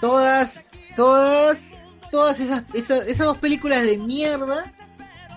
Todas, 0.00 0.66
todas, 0.96 1.62
todas 2.14 2.38
esas, 2.38 2.62
esas, 2.74 3.08
esas 3.08 3.26
dos 3.26 3.38
películas 3.38 3.82
de 3.82 3.98
mierda 3.98 4.72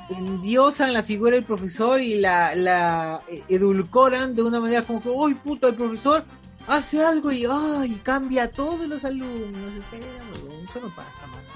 endiosan 0.10 0.94
la 0.94 1.02
figura 1.02 1.32
del 1.32 1.44
profesor 1.44 2.00
y 2.00 2.16
la, 2.20 2.56
la 2.56 3.22
edulcoran 3.50 4.36
de 4.36 4.44
una 4.44 4.60
manera 4.60 4.84
como 4.84 5.02
que, 5.02 5.10
¡ay 5.10 5.34
puta, 5.34 5.70
el 5.70 5.74
profesor 5.74 6.24
hace 6.68 7.04
algo 7.04 7.32
y 7.32 7.46
¡ay! 7.50 8.00
cambia 8.04 8.44
a 8.44 8.48
todos 8.50 8.88
los 8.88 9.04
alumnos! 9.04 9.52
Huevón, 9.92 10.66
Eso 10.70 10.80
no 10.82 10.96
pasa, 10.96 11.26
mano. 11.28 11.48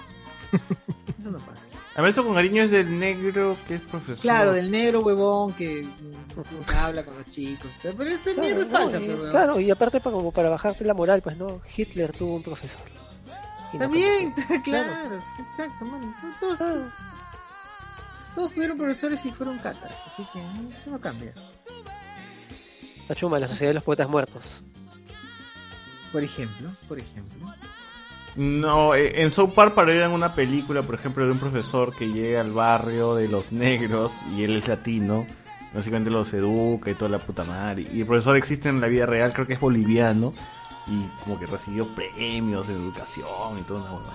Eso 1.19 1.29
no 1.31 1.37
pasa. 1.37 1.65
A 1.95 2.01
ver, 2.01 2.09
esto 2.09 2.23
con 2.25 2.33
cariño 2.33 2.63
es 2.63 2.71
del 2.71 2.97
negro 2.97 3.55
que 3.67 3.75
es 3.75 3.81
profesor. 3.81 4.17
Claro, 4.21 4.53
del 4.53 4.71
negro 4.71 5.01
huevón 5.01 5.53
que, 5.53 5.85
que 6.67 6.75
habla 6.75 7.05
con 7.05 7.15
los 7.17 7.27
chicos. 7.29 7.71
Pero 7.83 8.03
esa 8.09 8.33
Claro, 8.33 8.41
mierda 8.41 8.63
es 8.63 8.69
falsa, 8.71 8.99
y- 8.99 9.05
pero, 9.07 9.29
claro, 9.29 9.59
y 9.59 9.69
aparte 9.69 9.99
para, 10.01 10.15
como 10.15 10.31
para 10.31 10.49
bajarte 10.49 10.83
la 10.83 10.95
moral, 10.95 11.21
pues 11.21 11.37
no, 11.37 11.61
Hitler 11.77 12.11
tuvo 12.11 12.37
un 12.37 12.43
profesor. 12.43 12.81
También, 13.77 14.31
claro, 14.63 15.21
sí, 15.21 15.41
exacto, 15.41 15.85
mano. 15.85 16.13
Todos, 16.39 16.59
todos 18.35 18.53
tuvieron 18.53 18.77
profesores 18.77 19.25
y 19.25 19.31
fueron 19.31 19.59
catas, 19.59 20.03
así 20.07 20.25
que 20.31 20.39
eso 20.39 20.89
no 20.91 20.99
cambia. 20.99 21.33
La 23.07 23.15
chuma, 23.15 23.39
la 23.39 23.47
sociedad 23.47 23.69
de 23.69 23.75
los 23.75 23.83
poetas 23.83 24.09
muertos. 24.09 24.61
Por 26.11 26.23
ejemplo, 26.23 26.69
por 26.87 26.99
ejemplo. 26.99 27.47
No, 28.35 28.95
eh, 28.95 29.21
en 29.21 29.31
South 29.31 29.53
Park 29.53 29.73
parodian 29.73 30.11
una 30.11 30.33
película, 30.33 30.81
por 30.81 30.95
ejemplo, 30.95 31.25
de 31.25 31.31
un 31.31 31.39
profesor 31.39 31.93
que 31.93 32.07
llega 32.07 32.39
al 32.39 32.51
barrio 32.51 33.15
de 33.15 33.27
los 33.27 33.51
negros 33.51 34.21
y 34.35 34.43
él 34.43 34.57
es 34.57 34.67
latino. 34.67 35.27
Básicamente 35.73 36.09
los 36.09 36.33
educa 36.33 36.91
y 36.91 36.95
toda 36.95 37.11
la 37.11 37.19
puta 37.19 37.43
madre. 37.43 37.87
Y 37.93 38.01
el 38.01 38.05
profesor 38.05 38.35
existe 38.35 38.69
en 38.69 38.81
la 38.81 38.87
vida 38.87 39.05
real, 39.05 39.33
creo 39.33 39.47
que 39.47 39.53
es 39.53 39.59
boliviano. 39.59 40.33
Y 40.87 41.07
como 41.23 41.39
que 41.39 41.45
recibió 41.45 41.87
premios 41.87 42.67
de 42.67 42.73
educación 42.73 43.59
y 43.59 43.61
todo. 43.63 43.97
una. 43.97 44.09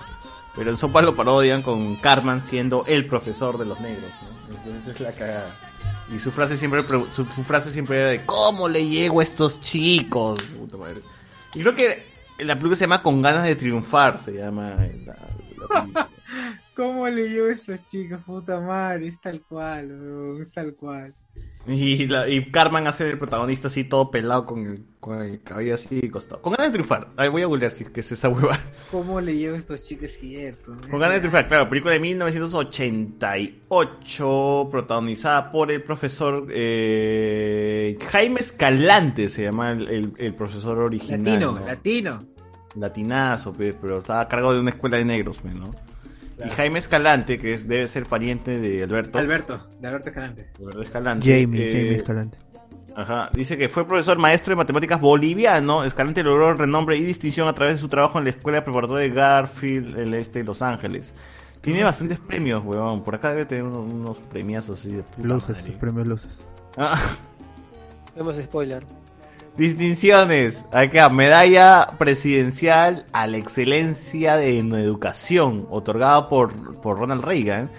Pero 0.55 0.71
en 0.71 0.91
Park 0.91 1.05
lo 1.05 1.15
parodian 1.15 1.61
con 1.61 1.95
Cartman 1.97 2.43
siendo 2.43 2.83
el 2.87 3.05
profesor 3.05 3.57
de 3.57 3.65
los 3.65 3.79
negros. 3.79 4.11
¿no? 4.21 4.55
Entonces 4.55 4.95
es 4.95 4.99
la 4.99 5.11
cagada. 5.13 5.55
Y 6.13 6.19
su 6.19 6.31
frase 6.31 6.57
siempre 6.57 6.83
pre- 6.83 7.11
su, 7.11 7.25
frase 7.25 7.71
siempre 7.71 7.99
era 7.99 8.09
de 8.09 8.25
¿Cómo 8.25 8.67
le 8.67 8.87
llego 8.87 9.19
a 9.19 9.23
estos 9.23 9.61
chicos? 9.61 10.41
Puta 10.57 10.77
madre. 10.77 11.01
Y 11.53 11.61
creo 11.61 11.75
que 11.75 12.03
la 12.39 12.55
película 12.55 12.75
se 12.75 12.85
llama 12.85 13.03
Con 13.03 13.21
ganas 13.21 13.45
de 13.45 13.55
triunfar, 13.55 14.19
se 14.19 14.31
llama 14.31 14.75
la, 15.05 15.15
la. 15.69 16.09
¿Cómo 16.75 17.07
leyó 17.07 17.49
estos 17.49 17.83
chicos? 17.83 18.19
Puta 18.25 18.59
madre, 18.59 19.07
es 19.07 19.19
tal 19.19 19.41
cual, 19.41 20.37
es 20.41 20.51
tal 20.51 20.75
cual. 20.75 21.13
Y, 21.69 22.07
la, 22.07 22.29
y 22.29 22.45
Carmen 22.49 22.87
hace 22.87 23.09
el 23.09 23.17
protagonista 23.19 23.67
así 23.67 23.83
todo 23.83 24.09
pelado 24.09 24.45
con 24.45 24.65
el, 24.65 24.85
con 25.01 25.21
el 25.21 25.43
cabello 25.43 25.75
así 25.75 26.09
costado. 26.09 26.41
Con 26.41 26.53
ganas 26.53 26.67
de 26.67 26.71
triunfar. 26.73 27.09
Ahí 27.17 27.27
voy 27.27 27.41
a 27.41 27.45
googlear 27.47 27.71
si 27.71 27.83
es 27.83 27.89
que 27.89 27.99
es 27.99 28.09
esa 28.13 28.29
hueva. 28.29 28.57
¿Cómo 28.89 29.19
leyó 29.19 29.53
estos 29.53 29.81
chicos? 29.85 30.11
Cierto. 30.11 30.77
Con 30.89 30.97
ganas 31.01 31.15
de 31.15 31.19
triunfar, 31.19 31.49
claro, 31.49 31.67
película 31.67 31.91
de 31.93 31.99
1988, 31.99 34.67
protagonizada 34.71 35.51
por 35.51 35.71
el 35.71 35.83
profesor 35.83 36.47
eh, 36.51 37.97
Jaime 38.11 38.39
Escalante, 38.39 39.29
se 39.29 39.43
llama 39.43 39.71
el, 39.71 39.87
el- 39.89 40.13
el 40.17 40.35
profesor 40.35 40.77
original. 40.79 41.23
Latino, 41.23 41.51
¿no? 41.59 41.65
latino. 41.65 42.19
Latinazo, 42.75 43.53
pe, 43.53 43.73
pero 43.73 43.99
estaba 43.99 44.21
a 44.21 44.27
cargo 44.27 44.53
de 44.53 44.59
una 44.59 44.69
escuela 44.69 44.97
de 44.97 45.05
negros, 45.05 45.37
pe, 45.39 45.49
Y 46.45 46.49
Jaime 46.49 46.79
Escalante, 46.79 47.39
que 47.39 47.53
es, 47.53 47.67
debe 47.67 47.87
ser 47.87 48.05
pariente 48.05 48.59
de 48.59 48.83
Alberto. 48.83 49.17
Alberto, 49.17 49.59
de 49.79 49.87
Alberto 49.87 50.09
Escalante. 50.09 50.47
Alberto 50.59 50.81
Escalante. 50.83 51.41
Jamie, 51.41 51.63
eh, 51.63 51.71
Jamie 51.75 51.95
Escalante. 51.95 52.37
Ajá, 52.95 53.29
dice 53.33 53.57
que 53.57 53.69
fue 53.69 53.87
profesor 53.87 54.17
maestro 54.17 54.51
de 54.51 54.55
matemáticas 54.55 54.99
boliviano. 54.99 55.83
Escalante 55.83 56.23
logró 56.23 56.53
renombre 56.53 56.97
y 56.97 57.03
distinción 57.03 57.47
a 57.47 57.53
través 57.53 57.75
de 57.75 57.79
su 57.79 57.87
trabajo 57.89 58.17
en 58.17 58.23
la 58.23 58.31
escuela 58.31 58.63
preparatoria 58.63 59.07
de 59.07 59.13
Garfield, 59.13 59.97
el 59.99 60.13
este 60.15 60.39
de 60.39 60.45
Los 60.45 60.61
Ángeles. 60.61 61.13
Tiene 61.61 61.83
bastantes 61.83 62.19
premios, 62.19 62.63
weón. 62.65 63.03
Por 63.03 63.15
acá 63.15 63.29
debe 63.31 63.45
tener 63.45 63.63
unos, 63.63 63.91
unos 63.91 64.17
premiazos 64.17 64.79
así 64.79 64.93
de 64.93 65.03
puta 65.03 65.27
Luces, 65.27 65.57
madre. 65.59 65.77
premios 65.79 66.07
luces. 66.07 66.45
Ah, 66.75 66.99
más 68.23 68.37
spoiler. 68.37 68.83
Distinciones. 69.57 70.65
Acá, 70.71 71.09
medalla 71.09 71.87
presidencial 71.97 73.05
a 73.11 73.27
la 73.27 73.37
excelencia 73.37 74.41
en 74.43 74.73
educación, 74.73 75.67
otorgada 75.69 76.29
por, 76.29 76.79
por 76.81 76.97
Ronald 76.99 77.23
Reagan. 77.23 77.69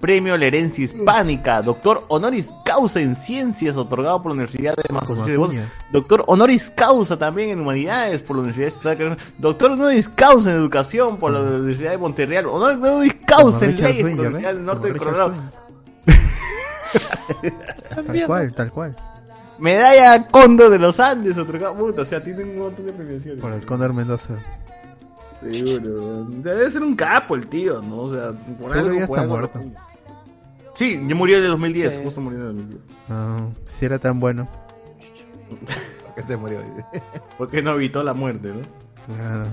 Premio 0.00 0.34
a 0.34 0.38
la 0.38 0.46
herencia 0.46 0.82
hispánica, 0.82 1.62
doctor 1.62 2.04
honoris 2.08 2.52
causa 2.64 3.00
en 3.00 3.14
ciencias, 3.14 3.76
otorgado 3.76 4.20
por 4.20 4.32
la 4.32 4.34
Universidad 4.34 4.74
de 4.74 4.92
Massachusetts. 4.92 5.60
Doctor 5.92 6.24
honoris 6.26 6.70
causa 6.74 7.16
también 7.16 7.50
en 7.50 7.60
humanidades 7.60 8.20
por 8.20 8.34
la 8.34 8.42
Universidad 8.42 8.96
de 8.96 9.16
Doctor 9.38 9.70
honoris 9.70 10.08
causa 10.08 10.50
en 10.50 10.56
educación 10.56 11.18
por 11.18 11.30
la 11.30 11.38
Universidad 11.40 11.92
de 11.92 11.98
Monterreal. 11.98 12.46
Honor- 12.46 12.80
honoris 12.82 13.14
causa 13.24 13.64
en 13.66 13.80
leyes 13.80 14.02
por 14.02 14.10
la 14.10 14.16
¿ya 14.16 14.20
Universidad 14.28 14.54
del 14.54 14.64
Norte 14.64 14.92
de 14.92 14.98
Colorado. 14.98 15.34
Tal 17.94 18.26
cual, 18.26 18.54
tal 18.54 18.72
cual. 18.72 18.96
Medalla 19.58 20.26
Cóndor 20.28 20.70
de 20.70 20.78
los 20.78 20.98
Andes, 21.00 21.36
otorgado. 21.38 21.74
Puta, 21.76 22.02
o 22.02 22.04
sea, 22.04 22.22
tienen 22.22 22.50
un 22.50 22.58
montón 22.58 22.86
de 22.86 22.92
premiaciones. 22.92 23.40
Por 23.40 23.52
el 23.52 23.64
Cóndor 23.64 23.92
Mendoza. 23.92 24.34
Seguro. 25.40 26.24
Debe 26.28 26.70
ser 26.70 26.82
un 26.82 26.94
capo 26.96 27.34
el 27.34 27.46
tío, 27.48 27.80
¿no? 27.82 28.02
O 28.02 28.10
sea, 28.12 28.32
por 28.32 28.70
Seguro 28.70 28.78
algo, 28.90 28.92
ya 29.00 29.06
por 29.06 29.18
está 29.18 29.20
algo- 29.22 29.34
muerto. 29.36 29.60
Sí, 30.76 31.00
ya 31.06 31.14
murió 31.14 31.38
en 31.38 31.44
el 31.44 31.50
2010, 31.50 31.94
Sí. 31.94 32.00
justo 32.04 32.20
murió 32.20 32.40
en 32.40 32.46
el 32.46 32.52
2010. 32.56 32.82
No, 33.08 33.52
si 33.64 33.84
era 33.84 33.98
tan 33.98 34.18
bueno. 34.20 34.48
¿Por 36.04 36.14
qué 36.14 36.26
se 36.26 36.36
murió? 36.36 36.60
Porque 37.38 37.62
no 37.62 37.72
evitó 37.72 38.02
la 38.02 38.14
muerte, 38.14 38.48
¿no? 38.48 38.60
Claro, 39.06 39.50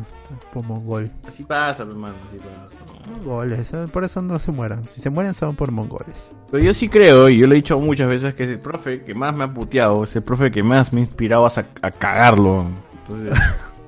por 0.53 0.63
mongol. 0.65 1.11
Así 1.27 1.43
pasa, 1.43 1.83
hermano, 1.83 2.15
así 2.27 2.37
pasa. 2.37 2.69
Mongoles, 3.09 3.73
eh, 3.73 3.87
por 3.91 4.03
eso 4.03 4.21
no 4.21 4.37
se 4.39 4.51
mueran. 4.51 4.87
Si 4.87 5.01
se 5.01 5.09
mueren 5.09 5.33
son 5.33 5.55
por 5.55 5.71
mongoles. 5.71 6.31
Pero 6.51 6.63
yo 6.63 6.73
sí 6.73 6.89
creo, 6.89 7.29
y 7.29 7.39
yo 7.39 7.47
lo 7.47 7.53
he 7.53 7.57
dicho 7.57 7.79
muchas 7.79 8.07
veces, 8.07 8.35
que 8.35 8.43
es 8.43 8.49
el 8.49 8.59
profe 8.59 9.03
que 9.03 9.15
más 9.15 9.33
me 9.33 9.45
ha 9.45 9.53
puteado, 9.53 10.03
es 10.03 10.15
el 10.15 10.21
profe 10.21 10.51
que 10.51 10.61
más 10.61 10.93
me 10.93 11.01
ha 11.01 11.03
inspirado 11.05 11.47
a, 11.47 11.91
cagarlo. 11.91 12.67
Entonces, 13.01 13.33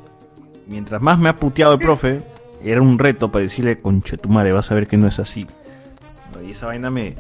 mientras 0.67 1.01
más 1.01 1.19
me 1.19 1.29
ha 1.29 1.35
puteado 1.35 1.73
el 1.73 1.79
profe, 1.79 2.23
era 2.63 2.81
un 2.81 2.97
reto 2.97 3.31
para 3.31 3.43
decirle, 3.43 3.79
conche 3.79 4.17
tu 4.17 4.29
madre, 4.29 4.51
vas 4.53 4.71
a 4.71 4.75
ver 4.75 4.87
que 4.87 4.97
no 4.97 5.07
es 5.07 5.19
así. 5.19 5.47
Y 6.43 6.51
esa 6.51 6.67
vaina 6.67 6.89
me... 6.89 7.15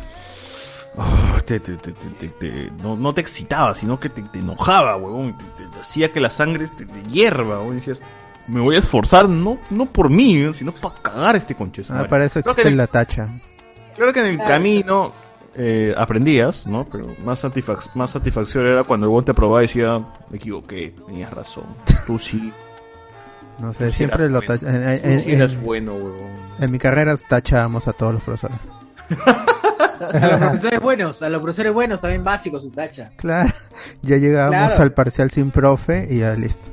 oh, 0.95 1.37
te- 1.45 1.59
te- 1.59 1.77
te- 1.77 1.91
te- 1.91 2.09
te- 2.09 2.29
te- 2.29 2.71
no, 2.81 2.95
no 2.95 3.13
te 3.13 3.21
excitaba, 3.21 3.75
sino 3.75 3.99
que 3.99 4.09
te, 4.09 4.23
te 4.23 4.39
enojaba, 4.39 4.95
huevón. 4.95 5.37
Te, 5.37 5.43
te- 5.63 5.69
te 5.69 5.79
hacía 5.79 6.11
que 6.11 6.19
la 6.19 6.31
sangre 6.31 6.67
te, 6.67 6.85
te 6.85 7.03
hierva, 7.03 7.59
huevón. 7.59 7.73
Y 7.73 7.75
decías, 7.75 8.01
me 8.51 8.59
voy 8.61 8.75
a 8.75 8.79
esforzar 8.79 9.27
no, 9.29 9.57
no 9.69 9.85
por 9.91 10.09
mí, 10.09 10.53
sino 10.53 10.71
para 10.73 10.95
cagar 11.01 11.35
a 11.35 11.37
este 11.37 11.55
conche. 11.55 11.83
Ah, 11.89 11.93
madre". 11.93 12.09
para 12.09 12.25
eso 12.25 12.39
existe 12.39 12.67
en- 12.67 12.77
la 12.77 12.87
tacha. 12.87 13.29
Claro 13.95 14.13
que 14.13 14.19
en 14.21 14.25
el 14.27 14.37
camino 14.39 15.13
eh, 15.55 15.93
aprendías, 15.97 16.65
¿no? 16.65 16.85
Pero 16.85 17.13
más, 17.25 17.43
satisfac- 17.43 17.93
más 17.95 18.11
satisfacción 18.11 18.65
era 18.67 18.83
cuando 18.83 19.05
el 19.07 19.09
buen 19.11 19.25
te 19.25 19.31
aprobaba 19.31 19.61
y 19.63 19.67
decía, 19.67 19.99
me 20.29 20.37
equivoqué, 20.37 20.95
tenías 21.07 21.31
razón. 21.31 21.65
Tú 22.07 22.17
sí. 22.19 22.53
No 23.59 23.73
sé, 23.73 23.91
siempre 23.91 24.29
lo 24.29 24.39
bueno. 24.39 24.47
tacha. 24.59 24.95
En, 24.95 25.29
eras 25.29 25.59
bueno, 25.61 25.93
huevón. 25.95 26.31
en 26.59 26.71
mi 26.71 26.79
carrera 26.79 27.15
tachábamos 27.17 27.87
a 27.87 27.93
todos 27.93 28.13
los 28.13 28.23
profesores. 28.23 28.57
A 29.19 30.27
los 30.27 30.39
profesores 30.39 30.79
buenos, 30.79 31.21
a 31.21 31.29
los 31.29 31.41
profesores 31.41 31.73
buenos 31.73 32.01
también 32.01 32.23
básicos 32.23 32.63
su 32.63 32.71
tacha. 32.71 33.11
Claro, 33.17 33.53
ya 34.01 34.17
llegábamos 34.17 34.67
Claro. 34.69 34.83
al 34.83 34.93
parcial 34.93 35.29
sin 35.31 35.51
profe 35.51 36.07
y 36.09 36.19
ya 36.19 36.33
listo. 36.33 36.69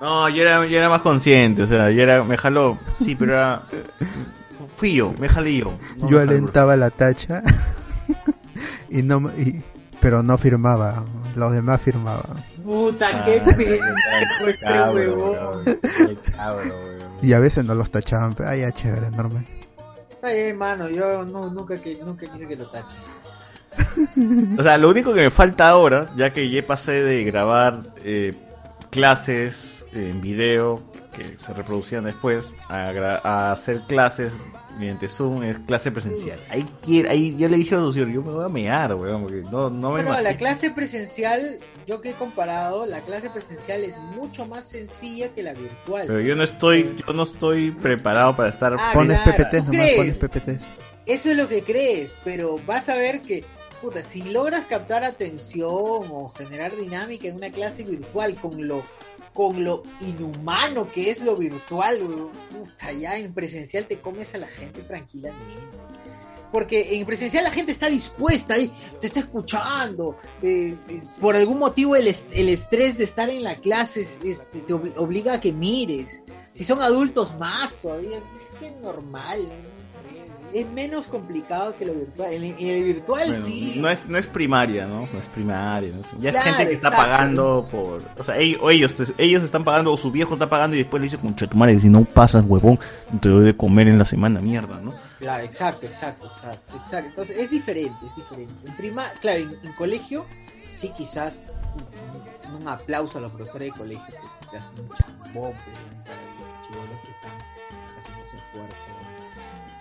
No, 0.00 0.28
yo 0.28 0.42
era, 0.42 0.66
yo 0.66 0.76
era 0.78 0.88
más 0.90 1.00
consciente, 1.00 1.62
o 1.62 1.66
sea, 1.66 1.90
yo 1.90 2.02
era, 2.02 2.22
me 2.22 2.36
jaló, 2.36 2.78
sí, 2.92 3.14
pero 3.14 3.32
era... 3.32 3.62
Fui 4.76 4.94
yo, 4.94 5.14
me 5.18 5.28
jalé 5.28 5.56
yo. 5.56 5.78
No 5.96 6.08
Yo 6.10 6.18
me 6.18 6.18
jaló 6.18 6.22
el 6.22 6.28
alentaba 6.28 6.76
la 6.76 6.90
tacha 6.90 7.42
y 8.90 9.02
no 9.02 9.20
me- 9.20 9.32
y- 9.40 9.64
pero 10.00 10.22
no 10.22 10.36
firmaba, 10.36 11.02
los 11.34 11.50
demás 11.52 11.80
firmaban. 11.80 12.44
Puta, 12.62 13.08
Ah, 13.12 13.24
qué 13.24 13.36
este 13.46 14.58
cabro, 14.60 14.94
huevón. 15.00 15.64
Qué 15.64 16.16
cabrón, 16.36 16.68
weón. 16.70 17.10
Y 17.22 17.32
a 17.32 17.38
veces 17.38 17.64
no 17.64 17.74
los 17.74 17.90
tachaban, 17.90 18.34
pero 18.34 18.50
ah, 18.50 18.56
ya 18.56 18.70
chévere, 18.72 19.10
normal. 19.10 19.46
Está 20.10 20.28
bien, 20.32 20.58
mano, 20.58 20.90
yo 20.90 21.24
no, 21.24 21.48
nunca, 21.50 21.78
que, 21.80 21.98
nunca 22.04 22.26
quise 22.30 22.46
que 22.46 22.56
lo 22.56 22.66
tachen. 22.68 22.98
O 24.58 24.62
sea, 24.62 24.76
lo 24.78 24.90
único 24.90 25.14
que 25.14 25.22
me 25.22 25.30
falta 25.30 25.68
ahora, 25.68 26.08
ya 26.16 26.30
que 26.32 26.48
ya 26.50 26.64
pasé 26.66 26.92
de 27.02 27.24
grabar 27.24 27.82
eh, 28.04 28.34
clases 28.96 29.84
en 29.92 30.20
video 30.22 30.82
que 31.14 31.36
se 31.36 31.52
reproducían 31.52 32.04
después 32.04 32.54
a, 32.68 32.90
gra- 32.92 33.20
a 33.22 33.52
hacer 33.52 33.82
clases 33.86 34.32
mediante 34.78 35.08
Zoom, 35.08 35.42
es 35.42 35.58
clase 35.60 35.90
presencial. 35.92 36.42
Ahí, 36.50 36.64
quiero, 36.82 37.10
ahí 37.10 37.36
yo 37.38 37.48
le 37.48 37.56
dije 37.58 37.74
a 37.74 37.78
Lucio, 37.78 38.08
yo 38.08 38.22
me 38.22 38.32
voy 38.32 38.44
a 38.44 38.48
mear, 38.48 38.94
weón, 38.94 39.22
porque 39.22 39.42
no, 39.50 39.68
no 39.70 39.90
me 39.92 40.02
Bueno, 40.02 40.20
la 40.20 40.36
clase 40.36 40.70
presencial, 40.70 41.58
yo 41.86 42.00
que 42.00 42.10
he 42.10 42.14
comparado, 42.14 42.86
la 42.86 43.00
clase 43.02 43.28
presencial 43.30 43.84
es 43.84 43.98
mucho 43.98 44.46
más 44.46 44.66
sencilla 44.66 45.28
que 45.34 45.42
la 45.42 45.52
virtual. 45.52 46.06
Pero 46.06 46.20
yo 46.20 46.34
no 46.34 46.42
estoy, 46.42 46.96
yo 47.06 47.12
no 47.12 47.22
estoy 47.22 47.70
preparado 47.70 48.34
para 48.34 48.48
estar. 48.48 48.74
Ah, 48.78 48.90
Pones 48.94 49.20
claro. 49.20 49.44
PPT, 49.44 49.50
¿Tú 49.58 49.72
nomás 49.72 49.90
crees? 49.92 49.96
pones 49.96 50.16
PPT. 50.18 50.48
Eso 51.06 51.30
es 51.30 51.36
lo 51.36 51.48
que 51.48 51.62
crees, 51.62 52.16
pero 52.24 52.58
vas 52.66 52.88
a 52.88 52.94
ver 52.96 53.20
que, 53.22 53.44
puta, 53.80 54.02
si 54.02 54.22
logras 54.30 54.64
captar 54.66 55.04
atención 55.04 55.70
o 55.72 56.32
generar 56.36 56.74
dinámica 56.76 57.28
en 57.28 57.36
una 57.36 57.50
clase 57.50 57.82
virtual 57.84 58.34
con 58.40 58.66
lo 58.66 58.82
con 59.34 59.64
lo 59.64 59.82
inhumano 60.00 60.90
que 60.90 61.10
es 61.10 61.22
lo 61.22 61.36
virtual, 61.36 61.98
puta, 62.50 62.90
ya 62.92 63.18
en 63.18 63.34
presencial 63.34 63.84
te 63.84 63.98
comes 64.00 64.34
a 64.34 64.38
la 64.38 64.46
gente 64.48 64.80
tranquilamente. 64.82 65.52
Porque 66.50 66.96
en 66.96 67.04
presencial 67.04 67.44
la 67.44 67.50
gente 67.50 67.72
está 67.72 67.88
dispuesta 67.88 68.54
ahí, 68.54 68.72
te 69.00 69.08
está 69.08 69.20
escuchando. 69.20 70.16
eh, 70.42 70.74
eh, 70.88 71.02
por 71.20 71.36
algún 71.36 71.58
motivo 71.58 71.96
el, 71.96 72.06
est- 72.06 72.32
el 72.32 72.48
estrés 72.48 72.96
de 72.96 73.04
estar 73.04 73.28
en 73.28 73.42
la 73.42 73.56
clase 73.56 74.06
te 74.24 74.72
obli- 74.72 74.94
obliga 74.96 75.34
a 75.34 75.40
que 75.40 75.52
mires. 75.52 76.22
Si 76.54 76.64
son 76.64 76.80
adultos 76.80 77.36
más 77.38 77.74
todavía, 77.74 78.16
es 78.40 78.58
que 78.58 78.68
es 78.68 78.76
normal. 78.80 79.42
¿no? 79.48 79.85
Es 80.56 80.66
menos 80.68 81.06
complicado 81.08 81.76
que 81.76 81.84
lo 81.84 81.92
virtual. 81.92 82.32
En, 82.32 82.44
el 82.58 82.84
virtual 82.84 83.28
Bueno, 83.28 83.44
sí. 83.44 83.74
no 83.76 83.90
es 83.90 84.08
no 84.08 84.16
es 84.16 84.26
primaria, 84.26 84.86
¿no? 84.86 85.06
No 85.12 85.18
es 85.18 85.26
primaria. 85.26 85.92
¿no? 85.94 86.20
Ya 86.22 86.30
es 86.30 86.38
gente 86.38 86.68
que 86.68 86.72
está 86.72 86.88
exacto. 86.88 87.10
pagando 87.10 87.68
por. 87.70 88.02
O 88.16 88.24
sea, 88.24 88.38
ellos, 88.38 88.62
o 88.62 88.70
ellos, 88.70 89.12
ellos 89.18 89.44
están 89.44 89.64
pagando, 89.64 89.92
o 89.92 89.98
su 89.98 90.10
viejo 90.10 90.32
está 90.32 90.48
pagando 90.48 90.74
y 90.74 90.78
después 90.78 91.02
le 91.02 91.08
dice, 91.08 91.18
concha 91.18 91.46
tu 91.46 91.58
madre, 91.58 91.78
si 91.78 91.90
no 91.90 92.06
pasas, 92.06 92.42
huevón, 92.46 92.80
te 93.20 93.28
doy 93.28 93.44
de 93.44 93.54
comer 93.54 93.88
en 93.88 93.98
la 93.98 94.06
semana, 94.06 94.40
mierda, 94.40 94.80
¿no? 94.80 94.94
Claro, 95.18 95.44
exacto, 95.44 95.84
exacto, 95.84 96.28
exacto, 96.28 96.76
exacto. 96.76 97.10
Entonces 97.10 97.36
es 97.36 97.50
diferente, 97.50 98.06
es 98.06 98.16
diferente. 98.16 98.54
En 98.66 98.76
prima, 98.76 99.04
claro, 99.20 99.42
en, 99.42 99.58
en 99.62 99.72
colegio 99.74 100.24
sí 100.70 100.90
quizás 100.96 101.60
un, 102.48 102.62
un 102.62 102.68
aplauso 102.68 103.18
a 103.18 103.20
los 103.20 103.32
profesores 103.32 103.74
de 103.74 103.78
colegio 103.78 104.06
que 104.06 104.44
se 104.46 104.50
te 104.50 104.56
hacen 104.56 104.88
bombón 105.34 105.52
pues, 105.52 105.76
para 106.02 106.16
los 106.16 106.66
chivolos 106.66 107.00
que 107.04 107.10
están 107.10 107.32
haciendo 107.98 108.22
ese 108.22 108.36
esfuerzo. 108.38 109.15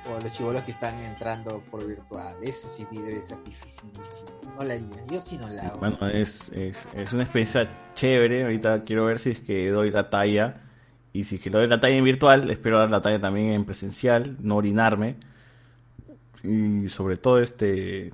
O 0.08 0.22
los 0.22 0.32
chivolos 0.34 0.64
que 0.64 0.72
están 0.72 0.94
entrando 1.04 1.62
por 1.72 1.86
virtual. 1.86 2.36
Eso 2.42 2.68
sí 2.68 2.86
debe 2.92 3.22
ser 3.22 3.38
dificilísimo. 3.44 4.30
No 4.58 4.64
la 4.64 4.76
haría. 4.76 5.06
Yo 5.10 5.20
sí 5.20 5.38
no 5.38 5.48
la 5.50 5.68
hago. 5.68 5.80
Bueno, 5.80 6.08
es, 6.08 6.50
es, 6.52 6.78
es 6.94 7.14
una 7.14 7.24
experiencia 7.24 7.68
chévere. 7.96 8.44
Ahorita 8.44 8.84
quiero 8.84 9.06
ver 9.06 9.20
si 9.20 9.32
es 9.32 9.40
que 9.40 9.70
doy 9.70 9.90
la 9.90 10.10
talla. 10.10 10.62
Y 11.12 11.24
si 11.24 11.36
es 11.36 11.42
que 11.42 11.50
doy 11.50 11.68
la 11.68 11.80
talla 11.80 11.96
en 11.96 12.04
virtual, 12.04 12.50
espero 12.52 12.78
dar 12.78 12.92
la 12.92 13.02
talla 13.02 13.20
también 13.20 13.52
en 13.52 13.66
presencial, 13.66 14.38
no 14.42 14.58
orinarme. 14.58 15.16
Y 16.44 16.90
sobre 16.90 17.18
todo, 17.18 17.40
este. 17.40 18.14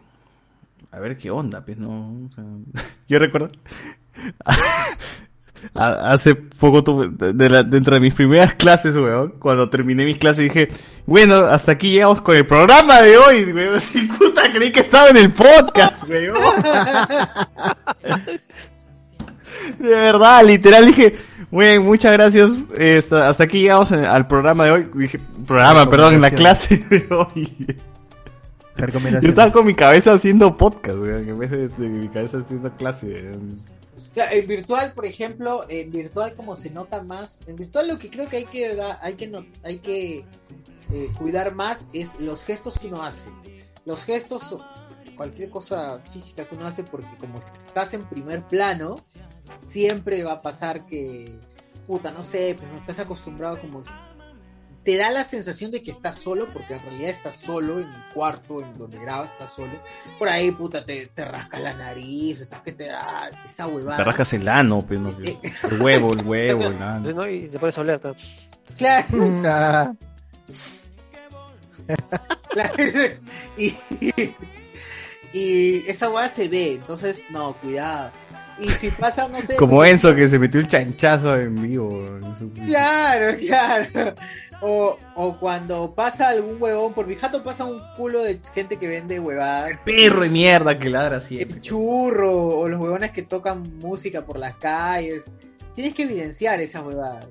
A 0.91 0.99
ver 0.99 1.17
qué 1.17 1.31
onda, 1.31 1.65
pues 1.65 1.77
no. 1.77 2.25
O 2.25 2.29
sea, 2.33 2.43
yo 3.07 3.19
recuerdo. 3.19 3.51
Hace 5.73 6.35
poco 6.35 6.83
tuve, 6.83 7.33
de 7.33 7.49
la- 7.49 7.63
dentro 7.63 7.93
de 7.95 8.01
mis 8.01 8.13
primeras 8.13 8.55
clases, 8.55 8.95
weón, 8.95 9.35
cuando 9.39 9.69
terminé 9.69 10.03
mis 10.05 10.17
clases 10.17 10.43
dije, 10.43 10.69
bueno, 11.05 11.35
hasta 11.35 11.73
aquí 11.73 11.91
llegamos 11.91 12.21
con 12.21 12.35
el 12.35 12.45
programa 12.45 13.01
de 13.01 13.17
hoy, 13.17 13.43
weón. 13.53 13.79
Y 13.93 14.05
puta, 14.07 14.43
creí 14.51 14.71
que 14.71 14.79
estaba 14.81 15.09
en 15.09 15.17
el 15.17 15.31
podcast, 15.31 16.07
weón. 16.09 16.37
De 19.79 19.89
verdad, 19.89 20.43
literal 20.45 20.85
dije, 20.87 21.15
güey, 21.51 21.77
muchas 21.79 22.13
gracias. 22.13 22.49
eh, 22.77 22.95
hasta, 22.97 23.29
hasta 23.29 23.43
aquí 23.43 23.61
llegamos 23.61 23.91
en- 23.91 24.05
al 24.05 24.27
programa 24.27 24.65
de 24.65 24.71
hoy. 24.71 24.87
Dije, 24.93 25.19
programa, 25.45 25.89
perdón, 25.89 26.15
en 26.15 26.21
la 26.21 26.31
clase 26.31 26.77
de 26.89 27.07
hoy. 27.13 27.77
Yo 29.21 29.29
estaba 29.29 29.51
con 29.51 29.65
mi 29.65 29.75
cabeza 29.75 30.13
haciendo 30.13 30.55
podcast, 30.57 30.97
güey, 30.97 31.11
en 31.29 31.37
vez 31.37 31.51
de, 31.51 31.67
de 31.67 31.87
mi 31.89 32.07
cabeza 32.07 32.39
haciendo 32.39 32.71
clase. 32.75 33.31
En 34.15 34.47
virtual, 34.47 34.93
por 34.93 35.05
ejemplo, 35.05 35.65
en 35.69 35.91
virtual 35.91 36.35
como 36.35 36.55
se 36.55 36.69
nota 36.69 37.01
más, 37.01 37.47
en 37.47 37.55
virtual 37.55 37.87
lo 37.87 37.97
que 37.97 38.09
creo 38.09 38.27
que 38.27 38.37
hay 38.37 38.45
que 38.45 38.77
hay 39.01 39.13
que 39.15 39.45
hay 39.63 39.79
que 39.79 40.25
eh, 40.91 41.09
cuidar 41.17 41.55
más 41.55 41.87
es 41.93 42.19
los 42.19 42.43
gestos 42.43 42.77
que 42.77 42.87
uno 42.87 43.03
hace. 43.03 43.29
Los 43.85 44.03
gestos 44.03 44.51
o 44.51 44.59
cualquier 45.15 45.49
cosa 45.49 46.01
física 46.11 46.45
que 46.45 46.55
uno 46.55 46.67
hace 46.67 46.83
porque 46.83 47.15
como 47.17 47.39
estás 47.39 47.93
en 47.93 48.03
primer 48.09 48.45
plano, 48.47 48.97
siempre 49.57 50.23
va 50.23 50.33
a 50.33 50.41
pasar 50.41 50.85
que 50.85 51.39
puta, 51.87 52.11
no 52.11 52.23
sé, 52.23 52.55
pues 52.57 52.71
no 52.71 52.77
estás 52.77 52.99
acostumbrado 52.99 53.59
como 53.59 53.83
te 54.83 54.97
da 54.97 55.11
la 55.11 55.23
sensación 55.23 55.71
de 55.71 55.83
que 55.83 55.91
estás 55.91 56.17
solo, 56.17 56.47
porque 56.51 56.73
en 56.73 56.79
realidad 56.81 57.09
estás 57.09 57.35
solo 57.35 57.79
en 57.79 57.87
el 57.87 58.03
cuarto 58.13 58.61
en 58.61 58.77
donde 58.77 58.99
grabas, 58.99 59.29
estás 59.31 59.51
solo. 59.51 59.73
Por 60.17 60.27
ahí, 60.27 60.51
puta, 60.51 60.83
te, 60.83 61.07
te 61.07 61.23
rascas 61.23 61.61
la 61.61 61.73
nariz, 61.73 62.41
estás 62.41 62.61
que 62.61 62.71
te 62.71 62.87
da 62.87 63.29
esa 63.45 63.67
huevada. 63.67 63.97
Te 63.97 64.03
rascas 64.03 64.33
el 64.33 64.47
ano, 64.47 64.83
pues, 64.85 64.99
no, 64.99 65.15
el 65.19 65.81
huevo, 65.81 66.13
el 66.13 66.21
huevo, 66.25 66.63
el 66.63 66.81
ano. 66.81 67.11
¿no? 67.11 67.29
Y 67.29 67.47
te 67.47 67.59
pones 67.59 67.77
a 67.77 67.81
oler. 67.81 68.01
¿no? 68.03 68.15
Claro. 68.77 69.07
Ah, 69.45 69.93
Claro. 72.51 72.73
y, 73.57 73.73
y 75.33 75.83
esa 75.87 76.09
hueá 76.09 76.27
se 76.27 76.49
ve, 76.49 76.73
entonces, 76.73 77.27
no, 77.29 77.53
cuidado. 77.53 78.11
Y 78.59 78.69
si 78.69 78.89
pasa, 78.91 79.27
no 79.27 79.41
sé. 79.41 79.55
Como 79.55 79.83
Enzo 79.83 80.13
que 80.15 80.27
se 80.27 80.37
metió 80.39 80.59
el 80.59 80.67
chanchazo 80.67 81.35
en 81.37 81.55
vivo. 81.55 81.89
en 82.07 82.37
su- 82.37 82.51
Claro, 82.65 83.37
claro. 83.47 84.15
O, 84.61 84.99
o 85.15 85.37
cuando 85.39 85.93
pasa 85.95 86.29
algún 86.29 86.57
huevón, 86.61 86.93
por 86.93 87.07
mi 87.07 87.15
jato 87.15 87.43
pasa 87.43 87.65
un 87.65 87.81
culo 87.97 88.23
de 88.23 88.39
gente 88.53 88.77
que 88.77 88.87
vende 88.87 89.19
huevadas. 89.19 89.79
Perro 89.83 90.23
y 90.25 90.29
mierda 90.29 90.77
que 90.77 90.89
ladra 90.89 91.19
siempre. 91.19 91.55
El 91.57 91.61
churro, 91.61 92.59
o 92.59 92.67
los 92.69 92.79
huevones 92.79 93.11
que 93.11 93.23
tocan 93.23 93.63
música 93.79 94.23
por 94.23 94.37
las 94.37 94.55
calles. 94.57 95.33
Tienes 95.73 95.95
que 95.95 96.03
evidenciar 96.03 96.61
esas 96.61 96.83
huevadas. 96.83 97.27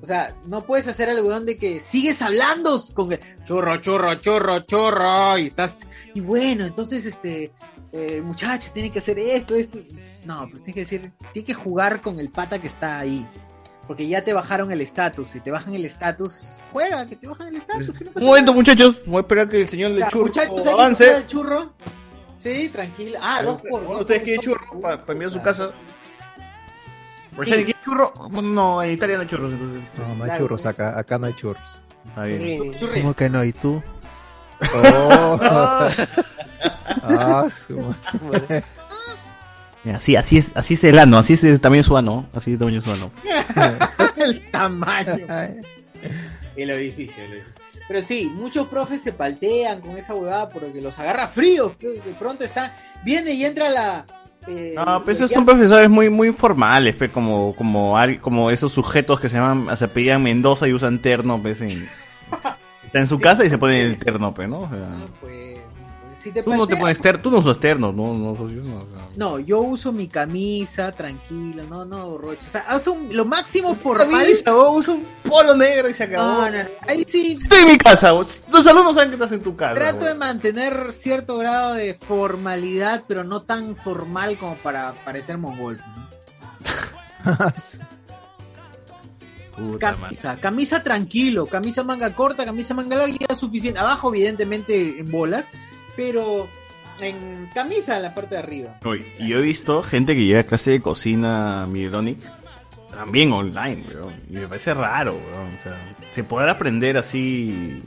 O 0.00 0.06
sea, 0.06 0.34
no 0.46 0.60
puedes 0.60 0.86
hacer 0.86 1.08
el 1.08 1.16
huevón 1.16 1.44
de 1.46 1.56
que 1.56 1.80
sigues 1.80 2.22
hablando 2.22 2.78
con 2.94 3.12
el 3.12 3.20
churro, 3.44 3.78
churro, 3.78 4.14
churro, 4.16 4.60
churro, 4.60 5.38
y 5.38 5.46
estás, 5.46 5.86
y 6.14 6.20
bueno, 6.20 6.66
entonces 6.66 7.04
este, 7.04 7.50
eh, 7.92 8.20
muchachos, 8.22 8.72
tienen 8.72 8.92
que 8.92 8.98
hacer 8.98 9.18
esto, 9.18 9.54
esto. 9.54 9.78
No, 10.24 10.48
pues 10.50 10.62
tienes 10.62 10.74
que 10.74 10.80
decir, 10.96 11.12
tienes 11.32 11.46
que 11.46 11.54
jugar 11.54 12.00
con 12.00 12.18
el 12.20 12.30
pata 12.30 12.58
que 12.60 12.66
está 12.66 12.98
ahí. 12.98 13.26
Porque 13.86 14.06
ya 14.06 14.22
te 14.22 14.34
bajaron 14.34 14.70
el 14.70 14.82
estatus. 14.82 15.28
Si 15.28 15.40
te 15.40 15.50
bajan 15.50 15.74
el 15.74 15.84
estatus, 15.86 16.48
juega, 16.72 17.06
que 17.06 17.16
te 17.16 17.26
bajan 17.26 17.48
el 17.48 17.56
estatus. 17.56 17.88
Un 17.88 18.24
momento, 18.24 18.50
nada. 18.52 18.52
muchachos. 18.52 19.02
Voy 19.06 19.16
a 19.16 19.20
esperar 19.20 19.48
que 19.48 19.62
el 19.62 19.68
señor 19.68 19.92
del 19.92 20.00
Ya, 20.00 20.08
churro 20.08 20.26
muchachos, 20.26 20.58
¿hay 20.58 20.64
que 20.64 20.70
avance. 20.70 21.16
el 21.16 21.26
churro? 21.26 21.72
Sí, 22.36 22.68
tranquilo. 22.68 23.18
Ah, 23.22 23.42
dos 23.42 23.62
por 23.62 23.82
dos. 23.86 24.00
¿Ustedes 24.02 24.22
quieren 24.22 24.42
churro 24.42 24.60
para 24.82 25.02
enviar 25.08 25.30
a 25.30 25.32
su 25.32 25.40
casa? 25.42 25.70
Por 27.34 27.46
Sí. 27.46 27.50
si 27.52 27.64
¿quieren 27.64 27.82
churro? 27.82 28.12
No, 28.30 28.82
en 28.82 28.90
Italia 28.90 29.16
no 29.16 29.22
hay 29.22 29.28
churros. 29.28 29.50
No, 29.52 29.56
no 29.56 30.24
hay 30.24 30.28
Claro, 30.30 30.38
churros 30.44 30.62
sí. 30.62 30.68
acá, 30.68 30.98
acá 30.98 31.18
no 31.18 31.26
hay 31.26 31.32
churros. 31.34 31.62
Está 32.08 32.24
bien. 32.24 32.74
Churri. 32.78 33.00
¿Cómo 33.00 33.14
que 33.14 33.30
no? 33.30 33.42
¿Y 33.42 33.52
tú? 33.54 33.82
Oh. 34.74 35.88
Ah, 37.02 37.46
su 37.50 37.78
madre. 38.32 38.64
Mira, 39.84 40.00
Sí, 40.00 40.16
así 40.16 40.38
es, 40.38 40.56
así 40.56 40.74
es 40.74 40.84
el 40.84 40.98
ano, 40.98 41.18
así 41.18 41.34
es 41.34 41.44
el 41.44 41.60
tamaño 41.60 41.82
su 41.82 41.96
ano, 41.96 42.26
así 42.34 42.50
es 42.50 42.54
el 42.54 42.58
tamaño 42.58 42.80
su 42.82 42.90
ano. 42.92 43.10
el 44.16 44.50
tamaño. 44.50 45.16
El 46.56 46.70
orificio, 46.70 47.22
el 47.24 47.30
orificio. 47.32 47.54
Pero 47.86 48.02
sí, 48.02 48.30
muchos 48.34 48.66
profes 48.66 49.00
se 49.00 49.12
paltean 49.12 49.80
con 49.80 49.96
esa 49.96 50.14
huevada 50.14 50.50
porque 50.50 50.80
los 50.82 50.98
agarra 50.98 51.26
frío. 51.28 51.74
que 51.78 51.88
De 51.88 52.00
pronto 52.18 52.44
está, 52.44 52.76
viene 53.02 53.32
y 53.32 53.44
entra 53.46 53.70
la. 53.70 54.04
eh, 54.46 54.74
No, 54.76 55.02
pues 55.04 55.16
esos 55.18 55.30
ya- 55.30 55.36
son 55.36 55.46
profesores 55.46 55.88
muy 55.88 56.10
muy 56.10 56.32
formales, 56.32 56.96
pues, 56.96 57.10
como 57.10 57.54
como 57.56 57.96
como 58.20 58.50
esos 58.50 58.72
sujetos 58.72 59.20
que 59.20 59.28
se 59.30 59.36
llaman 59.38 59.74
se 59.76 59.84
apellidan 59.86 60.22
Mendoza 60.22 60.68
y 60.68 60.74
usan 60.74 60.98
terno, 61.00 61.40
pues, 61.40 61.62
en, 61.62 61.88
está 62.84 62.98
en 62.98 63.06
su 63.06 63.18
casa 63.20 63.44
y 63.46 63.48
se 63.50 63.56
ponen 63.56 63.86
el 63.86 63.96
terno, 63.96 64.34
pues, 64.34 64.48
¿no? 64.50 64.58
O 64.58 64.68
sea, 64.68 64.88
pues, 65.22 65.57
si 66.28 66.32
te 66.34 66.42
tú 66.42 66.54
no 66.54 66.66
te 66.66 66.76
pones 66.76 67.00
terno, 67.00 67.22
tú 67.22 67.30
no 67.30 67.38
usas 67.38 67.58
terno, 67.58 67.92
no, 67.92 68.14
no, 68.14 68.36
sos 68.36 68.50
yo, 68.52 68.62
no, 68.62 68.76
o 68.76 68.80
sea. 68.80 69.08
No, 69.16 69.38
yo 69.38 69.60
uso 69.60 69.92
mi 69.92 70.08
camisa 70.08 70.92
tranquilo, 70.92 71.64
no, 71.64 71.84
no, 71.84 72.18
rocho. 72.18 72.42
O 72.46 72.50
sea, 72.50 72.64
uso 72.76 72.92
un- 72.92 73.16
lo 73.16 73.24
máximo 73.24 73.74
formal. 73.74 74.08
Camisa, 74.10 74.52
vos, 74.52 74.78
usa 74.78 74.94
un 74.94 75.06
polo 75.28 75.54
negro 75.56 75.88
y 75.88 75.94
se 75.94 76.04
acabó. 76.04 76.28
No, 76.42 76.50
no, 76.50 76.62
no. 76.62 76.68
Ahí 76.86 77.04
sí 77.06 77.38
Estoy 77.42 77.60
en 77.60 77.68
mi 77.68 77.78
casa, 77.78 78.12
vos. 78.12 78.44
los 78.52 78.66
alumnos 78.66 78.94
saben 78.94 79.08
que 79.10 79.14
estás 79.16 79.32
en 79.32 79.40
tu 79.40 79.56
casa. 79.56 79.74
trato 79.74 79.98
vos. 80.00 80.08
de 80.08 80.14
mantener 80.14 80.92
cierto 80.92 81.38
grado 81.38 81.74
de 81.74 81.94
formalidad, 81.94 83.04
pero 83.08 83.24
no 83.24 83.42
tan 83.42 83.74
formal 83.76 84.36
como 84.36 84.54
para 84.56 84.92
parecer 85.04 85.38
mongol. 85.38 85.78
¿no? 85.78 86.08
Puta 89.56 89.96
madre. 89.96 90.16
Camisa, 90.16 90.36
camisa 90.40 90.82
tranquilo, 90.84 91.46
camisa 91.46 91.82
manga 91.82 92.12
corta, 92.14 92.44
camisa 92.44 92.74
manga 92.74 92.96
larga, 92.96 93.16
ya 93.18 93.26
es 93.34 93.40
suficiente. 93.40 93.80
Abajo, 93.80 94.14
evidentemente, 94.14 95.00
en 95.00 95.10
bolas, 95.10 95.46
pero 95.98 96.46
en 97.00 97.50
camisa 97.52 97.96
en 97.96 98.02
la 98.04 98.14
parte 98.14 98.36
de 98.36 98.40
arriba. 98.40 98.78
Uy, 98.84 99.04
y 99.18 99.28
yo 99.28 99.38
he 99.38 99.42
visto 99.42 99.82
gente 99.82 100.14
que 100.14 100.24
lleva 100.24 100.44
clase 100.44 100.70
de 100.70 100.80
cocina 100.80 101.66
Midonic 101.66 102.18
también 102.94 103.32
online, 103.32 103.84
weón. 103.92 104.14
Y 104.30 104.34
me 104.34 104.46
parece 104.46 104.74
raro, 104.74 105.12
weón. 105.14 105.54
O 105.58 105.62
sea, 105.62 105.76
¿se 106.14 106.22
podrá 106.22 106.52
aprender 106.52 106.96
así 106.96 107.82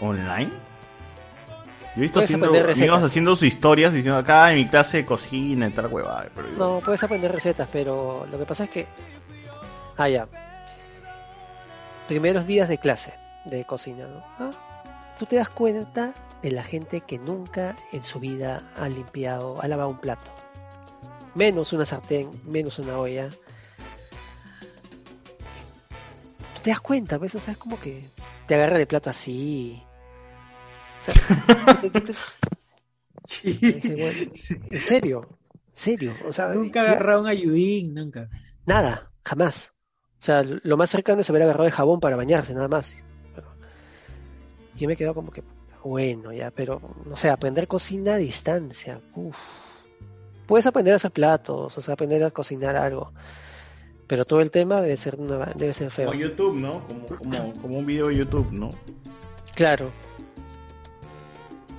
online? 0.00 0.50
Yo 0.50 1.98
he 1.98 2.00
visto 2.00 2.14
Puedes 2.14 2.26
haciendo, 2.26 2.46
aprender 2.46 2.66
recetas. 2.66 2.88
amigos 2.88 3.02
haciendo 3.08 3.36
sus 3.36 3.46
historias 3.48 3.92
diciendo 3.92 4.18
acá 4.18 4.50
en 4.50 4.56
mi 4.58 4.66
clase 4.68 4.96
de 4.98 5.04
cocina 5.04 5.68
y 5.68 5.70
tal 5.70 5.86
huevada. 5.86 6.26
Pero 6.34 6.50
yo- 6.50 6.58
No, 6.58 6.80
puedes 6.84 7.02
aprender 7.04 7.30
recetas, 7.30 7.68
pero 7.72 8.26
lo 8.30 8.36
que 8.38 8.44
pasa 8.44 8.64
es 8.64 8.70
que. 8.70 8.86
Ah, 9.96 10.08
ya. 10.08 10.26
Primeros 12.08 12.46
días 12.48 12.68
de 12.68 12.78
clase 12.78 13.14
de 13.44 13.64
cocina, 13.64 14.06
¿no? 14.08 14.24
Ah, 14.44 14.50
Tú 15.18 15.26
te 15.26 15.36
das 15.36 15.48
cuenta 15.48 16.12
de 16.44 16.50
la 16.50 16.62
gente 16.62 17.00
que 17.00 17.18
nunca 17.18 17.74
en 17.92 18.04
su 18.04 18.20
vida 18.20 18.70
ha 18.76 18.86
limpiado, 18.90 19.60
ha 19.62 19.66
lavado 19.66 19.88
un 19.88 19.98
plato. 19.98 20.30
Menos 21.34 21.72
una 21.72 21.86
sartén, 21.86 22.30
menos 22.44 22.78
una 22.78 22.98
olla. 22.98 23.30
Tú 26.54 26.60
te 26.62 26.68
das 26.70 26.80
cuenta, 26.80 27.16
¿ves? 27.16 27.34
O 27.34 27.40
sea, 27.40 27.52
es 27.52 27.58
como 27.58 27.80
que 27.80 28.04
te 28.46 28.54
agarra 28.56 28.76
el 28.78 28.86
plato 28.86 29.08
así. 29.08 29.82
O 31.00 31.12
sea, 31.12 31.80
te- 31.80 31.90
te- 31.90 32.00
te- 32.00 32.14
Dije, 33.42 33.96
bueno, 33.96 34.32
en 34.70 34.78
serio, 34.80 35.28
en 35.54 35.70
serio. 35.72 36.12
O 36.28 36.32
sea, 36.32 36.48
Nunca 36.48 36.82
agarrado 36.82 37.22
un 37.22 37.26
ayudín, 37.26 37.94
nunca. 37.94 38.28
Nada, 38.66 39.10
jamás. 39.24 39.72
O 40.20 40.22
sea, 40.24 40.42
lo 40.42 40.76
más 40.76 40.90
cercano 40.90 41.22
es 41.22 41.30
haber 41.30 41.42
agarrado 41.42 41.64
el 41.66 41.72
jabón 41.72 42.00
para 42.00 42.16
bañarse, 42.16 42.52
nada 42.52 42.68
más. 42.68 42.92
Yo 44.76 44.88
me 44.88 44.96
quedo 44.96 45.14
como 45.14 45.30
que, 45.30 45.42
bueno, 45.84 46.32
ya, 46.32 46.50
pero, 46.50 46.80
no 47.04 47.16
sé, 47.16 47.28
aprender 47.30 47.68
cocina 47.68 48.14
a 48.14 48.16
distancia. 48.16 49.00
Uf. 49.14 49.36
Puedes 50.46 50.66
aprender 50.66 50.92
a 50.94 50.96
hacer 50.96 51.10
platos, 51.10 51.76
o 51.76 51.80
sea, 51.80 51.94
aprender 51.94 52.22
a 52.24 52.30
cocinar 52.30 52.76
algo. 52.76 53.12
Pero 54.06 54.24
todo 54.24 54.40
el 54.40 54.50
tema 54.50 54.80
debe 54.82 54.96
ser, 54.96 55.16
una- 55.16 55.52
debe 55.54 55.72
ser 55.72 55.90
feo. 55.90 56.08
Como 56.08 56.20
YouTube, 56.20 56.56
¿no? 56.60 56.86
Como, 56.86 57.06
como, 57.06 57.52
como 57.62 57.78
un 57.78 57.86
video 57.86 58.08
de 58.08 58.16
YouTube, 58.16 58.50
¿no? 58.52 58.70
Claro. 59.54 59.90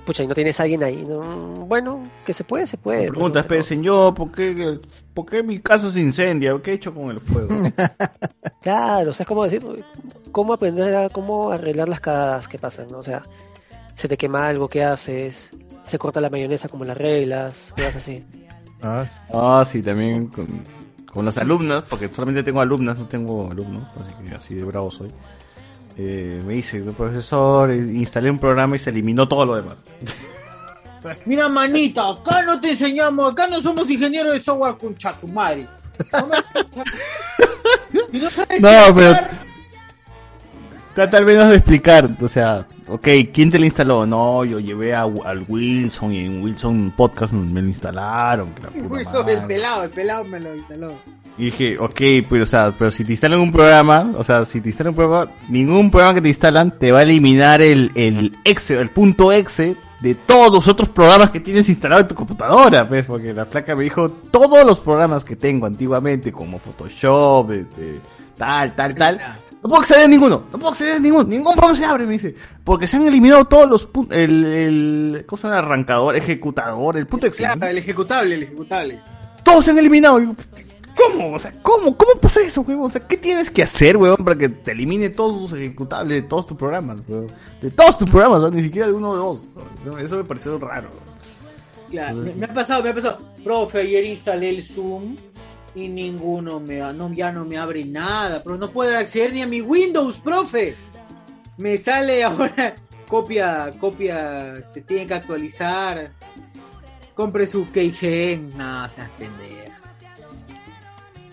pucha, 0.04 0.22
y 0.22 0.28
no 0.28 0.34
tienes 0.34 0.58
a 0.60 0.62
alguien 0.62 0.84
ahí, 0.84 1.04
¿no? 1.04 1.20
bueno, 1.66 2.00
que 2.24 2.32
se 2.32 2.44
puede, 2.44 2.66
se 2.68 2.76
puede. 2.78 3.08
Pregunta, 3.08 3.42
pero- 3.42 3.60
espérense, 3.60 3.84
yo, 3.84 4.14
¿por 4.14 4.30
qué, 4.30 4.78
¿por 5.14 5.26
qué 5.26 5.42
mi 5.42 5.58
casa 5.58 5.90
se 5.90 6.00
incendia? 6.00 6.56
¿Qué 6.62 6.70
he 6.70 6.74
hecho 6.74 6.94
con 6.94 7.10
el 7.10 7.20
fuego? 7.20 7.48
Claro, 8.62 9.10
o 9.10 9.12
sea, 9.12 9.22
es 9.24 9.28
como 9.28 9.44
decir, 9.44 9.62
cómo 10.32 10.52
aprender 10.52 10.94
a 10.96 11.08
cómo 11.08 11.50
arreglar 11.52 11.88
las 11.88 12.00
cagadas 12.00 12.48
que 12.48 12.58
pasan, 12.58 12.88
¿no? 12.90 12.98
O 12.98 13.02
sea, 13.04 13.22
se 13.96 14.08
te 14.08 14.16
quema 14.16 14.46
algo, 14.48 14.68
¿qué 14.68 14.84
haces? 14.84 15.48
Se 15.82 15.98
corta 15.98 16.20
la 16.20 16.30
mayonesa, 16.30 16.68
como 16.68 16.84
las 16.84 16.96
reglas, 16.96 17.72
cosas 17.76 17.96
así. 17.96 18.24
Ah, 18.82 19.64
sí, 19.66 19.82
también 19.82 20.28
con, 20.28 20.46
con 21.12 21.24
las 21.24 21.38
alumnas, 21.38 21.84
porque 21.88 22.08
solamente 22.08 22.42
tengo 22.42 22.60
alumnas, 22.60 22.98
no 22.98 23.06
tengo 23.06 23.50
alumnos, 23.50 23.84
así 24.00 24.12
que 24.28 24.34
así 24.34 24.54
de 24.54 24.64
bravo 24.64 24.90
soy. 24.90 25.10
Eh, 25.96 26.42
me 26.46 26.54
dice, 26.54 26.80
profesor, 26.80 27.70
eh, 27.70 27.76
instalé 27.76 28.30
un 28.30 28.38
programa 28.38 28.76
y 28.76 28.78
se 28.78 28.90
eliminó 28.90 29.26
todo 29.26 29.46
lo 29.46 29.56
demás. 29.56 29.76
Mira, 31.24 31.48
manita, 31.48 32.10
acá 32.10 32.42
no 32.42 32.60
te 32.60 32.72
enseñamos, 32.72 33.32
acá 33.32 33.46
no 33.46 33.62
somos 33.62 33.88
ingenieros 33.88 34.34
de 34.34 34.42
software 34.42 34.76
con 34.76 34.94
chatumari. 34.96 35.66
No 36.12 36.28
no 38.60 38.94
pero- 38.94 39.16
Trata 40.94 41.16
al 41.18 41.26
menos 41.26 41.48
de 41.48 41.56
explicar, 41.56 42.10
o 42.20 42.28
sea, 42.28 42.66
ok, 42.88 43.08
¿quién 43.32 43.50
te 43.50 43.58
lo 43.58 43.64
instaló? 43.64 44.06
No, 44.06 44.44
yo 44.44 44.60
llevé 44.60 44.94
a, 44.94 45.02
al 45.02 45.44
Wilson 45.48 46.12
y 46.12 46.24
en 46.24 46.42
Wilson 46.42 46.92
Podcast 46.96 47.32
me 47.32 47.62
lo 47.62 47.68
instalaron. 47.68 48.52
que 48.54 48.62
la 48.62 48.68
Wilson, 48.88 49.12
madre. 49.12 49.34
el 49.34 49.42
pelado, 49.46 49.84
el 49.84 49.90
pelado 49.90 50.24
me 50.24 50.40
lo 50.40 50.54
instaló. 50.54 50.94
Y 51.38 51.46
dije, 51.46 51.78
ok, 51.78 52.00
pues, 52.28 52.42
o 52.42 52.46
sea, 52.46 52.72
pero 52.76 52.90
si 52.90 53.04
te 53.04 53.12
instalan 53.12 53.40
un 53.40 53.52
programa, 53.52 54.10
o 54.16 54.24
sea, 54.24 54.44
si 54.46 54.62
te 54.62 54.70
instalan 54.70 54.92
un 54.92 54.96
programa, 54.96 55.32
ningún 55.48 55.90
programa 55.90 56.14
que 56.14 56.22
te 56.22 56.28
instalan 56.28 56.70
te 56.70 56.92
va 56.92 57.00
a 57.00 57.02
eliminar 57.02 57.60
el, 57.60 57.92
el 57.94 58.36
exe, 58.44 58.80
el 58.80 58.88
punto 58.88 59.32
exe 59.32 59.76
de 60.00 60.14
todos 60.14 60.52
los 60.52 60.68
otros 60.68 60.88
programas 60.88 61.30
que 61.30 61.40
tienes 61.40 61.68
instalado 61.68 62.00
en 62.00 62.08
tu 62.08 62.14
computadora, 62.14 62.88
pues, 62.88 63.04
porque 63.04 63.34
la 63.34 63.44
placa 63.44 63.76
me 63.76 63.84
dijo 63.84 64.08
todos 64.10 64.64
los 64.66 64.80
programas 64.80 65.24
que 65.24 65.36
tengo 65.36 65.66
antiguamente, 65.66 66.32
como 66.32 66.58
Photoshop, 66.58 67.50
este, 67.50 68.00
tal, 68.38 68.74
tal, 68.74 68.94
tal. 68.94 69.20
No 69.62 69.70
puedo 69.70 69.80
acceder 69.80 70.04
a 70.04 70.08
ninguno, 70.08 70.44
no 70.52 70.58
puedo 70.58 70.68
acceder 70.70 70.94
a 70.94 70.98
ninguno, 70.98 71.24
ningún 71.24 71.54
programa 71.54 71.76
se 71.76 71.84
abre, 71.84 72.06
me 72.06 72.12
dice, 72.12 72.34
porque 72.62 72.86
se 72.86 72.98
han 72.98 73.06
eliminado 73.06 73.46
todos 73.46 73.68
los 73.68 73.86
puntos, 73.86 74.16
el, 74.16 74.44
el, 74.44 75.24
¿cómo 75.26 75.38
se 75.38 75.48
llama? 75.48 75.58
Arrancador, 75.58 76.14
ejecutador, 76.14 76.96
el 76.96 77.06
punto. 77.06 77.28
Claro, 77.30 77.66
el 77.66 77.78
ejecutable, 77.78 78.34
el 78.36 78.42
ejecutable. 78.44 79.00
Todos 79.42 79.64
se 79.64 79.70
han 79.72 79.78
eliminado. 79.78 80.20
¿Cómo? 80.96 81.34
O 81.34 81.38
sea, 81.38 81.52
¿cómo? 81.62 81.96
¿Cómo 81.96 82.12
pasa 82.20 82.40
eso, 82.40 82.62
weón? 82.62 82.82
O 82.82 82.88
sea, 82.88 83.06
¿qué 83.06 83.16
tienes 83.16 83.50
que 83.50 83.62
hacer, 83.62 83.96
weón, 83.96 84.16
para 84.18 84.36
que 84.36 84.48
te 84.48 84.72
elimine 84.72 85.10
todos 85.10 85.38
tus 85.50 85.58
ejecutables 85.58 86.22
de 86.22 86.28
todos 86.28 86.46
tus 86.46 86.56
programas, 86.56 87.00
weón? 87.08 87.26
De 87.60 87.70
todos 87.70 87.98
tus 87.98 88.08
programas, 88.08 88.50
ni 88.52 88.62
siquiera 88.62 88.86
de 88.86 88.92
uno 88.92 89.10
o 89.10 89.16
dos. 89.16 89.42
Eso- 89.84 89.98
Eso 89.98 90.16
me 90.16 90.24
pareció 90.24 90.58
raro. 90.58 90.88
Claro, 91.90 92.16
me, 92.16 92.34
me 92.34 92.46
ha 92.46 92.52
pasado, 92.52 92.82
me 92.82 92.90
ha 92.90 92.94
pasado. 92.94 93.18
Profe, 93.44 93.80
ayer 93.80 94.04
instalé 94.04 94.48
el 94.50 94.62
Zoom 94.62 95.16
y 95.76 95.88
ninguno 95.88 96.58
me 96.58 96.78
no, 96.94 97.12
ya 97.12 97.30
no 97.30 97.44
me 97.44 97.58
abre 97.58 97.84
nada, 97.84 98.42
pero 98.42 98.56
no 98.56 98.70
puedo 98.70 98.96
acceder 98.96 99.34
ni 99.34 99.42
a 99.42 99.46
mi 99.46 99.60
Windows, 99.60 100.16
profe. 100.16 100.74
Me 101.58 101.76
sale 101.76 102.24
ahora 102.24 102.74
copia, 103.06 103.72
copia, 103.78 104.54
este, 104.54 104.80
tiene 104.80 105.06
que 105.06 105.14
actualizar. 105.14 106.10
Compre 107.14 107.46
su 107.46 107.66
KGN, 107.66 108.56
no, 108.56 108.88
seas 108.88 109.10
pendeja. 109.18 109.76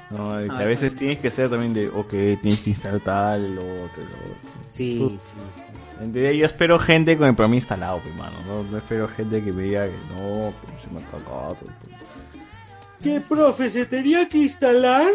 No, 0.10 0.32
que 0.58 0.64
a 0.64 0.68
veces 0.68 0.96
tienes 0.96 1.20
que 1.20 1.32
ser 1.32 1.50
también 1.50 1.74
de, 1.74 1.88
ok, 1.90 2.10
tienes 2.42 2.60
que 2.60 2.70
instalar 2.70 3.00
tal, 3.00 3.56
lo 3.56 3.62
otro, 3.62 4.04
lo 4.04 4.18
otro. 4.18 4.38
Sí, 4.68 5.18
sí, 5.18 5.36
sí. 5.52 6.38
Yo 6.38 6.46
espero 6.46 6.80
gente 6.80 7.18
con 7.18 7.28
el 7.28 7.36
programa 7.36 7.56
instalado, 7.56 8.02
pues, 8.02 8.14
mano. 8.16 8.38
No, 8.46 8.64
no 8.64 8.78
espero 8.78 9.08
gente 9.08 9.44
que 9.44 9.52
me 9.52 9.64
diga 9.64 9.88
que 9.88 9.98
no, 10.16 10.54
pero 10.62 10.82
se 10.82 10.90
me 10.92 11.00
ha 11.00 11.06
cagado. 11.10 11.56
pues. 11.56 11.93
¿Qué, 13.04 13.22
profe? 13.28 13.70
¿Se 13.70 13.86
tenía 13.86 14.28
que 14.28 14.38
instalar? 14.40 15.08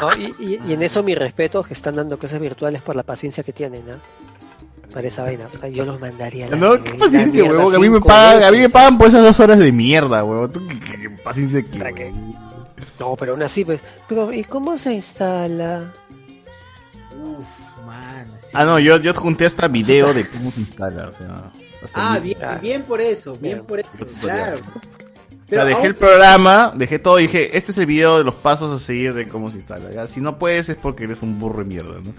¿no? 0.00 0.16
Y, 0.16 0.34
y- 0.38 0.60
y 0.68 0.72
en 0.72 0.82
eso 0.82 1.02
mi 1.02 1.14
respeto 1.14 1.62
que 1.62 1.74
están 1.74 1.96
dando 1.96 2.18
clases 2.18 2.40
virtuales 2.40 2.80
por 2.82 2.94
la 2.96 3.02
paciencia 3.02 3.42
que 3.42 3.52
tienen, 3.52 3.84
¿no? 3.86 3.94
Para 4.92 5.08
esa 5.08 5.22
vaina. 5.22 5.46
O 5.52 5.58
sea, 5.58 5.68
yo 5.68 5.84
los 5.84 6.00
mandaría 6.00 6.46
a 6.46 6.50
la 6.50 6.56
No, 6.56 6.82
qué 6.82 6.92
paciencia, 6.94 7.44
huevón. 7.44 7.74
A 7.74 7.78
mí 7.78 7.88
me 7.88 8.00
pagan, 8.00 8.42
a 8.42 8.46
mí 8.50 8.56
me 8.56 8.62
veces. 8.64 8.72
pagan 8.72 8.98
por 8.98 9.08
esas 9.08 9.22
dos 9.22 9.38
horas 9.40 9.58
de 9.58 9.70
mierda, 9.72 10.24
huevón. 10.24 10.52
¿Tú 10.52 10.64
qué, 10.66 10.78
qué- 10.80 10.98
qué 10.98 11.10
paciencia 11.10 11.62
que, 11.62 12.12
No, 12.98 13.16
pero 13.16 13.32
aún 13.32 13.42
así, 13.42 13.64
pues. 13.64 13.80
Pero, 14.08 14.32
¿y 14.32 14.44
cómo 14.44 14.76
se 14.78 14.92
instala? 14.94 15.92
Uf, 17.20 17.84
man. 17.86 18.26
Ah, 18.52 18.64
no, 18.64 18.78
yo, 18.78 18.96
yo 18.98 19.14
junté 19.14 19.46
hasta 19.46 19.68
video 19.68 20.12
de 20.12 20.26
cómo 20.28 20.50
se 20.50 20.60
instala, 20.60 21.08
o 21.08 21.12
sea. 21.12 21.50
hasta 21.84 22.12
Ah, 22.14 22.18
bien, 22.18 22.38
bien 22.60 22.82
por 22.82 23.00
eso, 23.00 23.34
bien 23.36 23.64
por 23.64 23.78
eso, 23.80 24.06
claro. 24.20 24.58
O 25.50 25.54
sea, 25.54 25.64
dejé 25.64 25.86
el 25.88 25.94
programa, 25.94 26.72
dejé 26.76 26.98
todo 26.98 27.18
y 27.18 27.22
dije, 27.24 27.56
este 27.56 27.72
es 27.72 27.78
el 27.78 27.86
video 27.86 28.18
de 28.18 28.24
los 28.24 28.34
pasos 28.36 28.70
a 28.70 28.84
seguir 28.84 29.14
de 29.14 29.26
cómo 29.26 29.50
se 29.50 29.56
instala. 29.58 29.90
¿ya? 29.90 30.06
Si 30.06 30.20
no 30.20 30.38
puedes 30.38 30.68
es 30.68 30.76
porque 30.76 31.04
eres 31.04 31.22
un 31.22 31.40
burro 31.40 31.58
de 31.58 31.64
mierda, 31.64 31.94
¿no? 32.02 32.14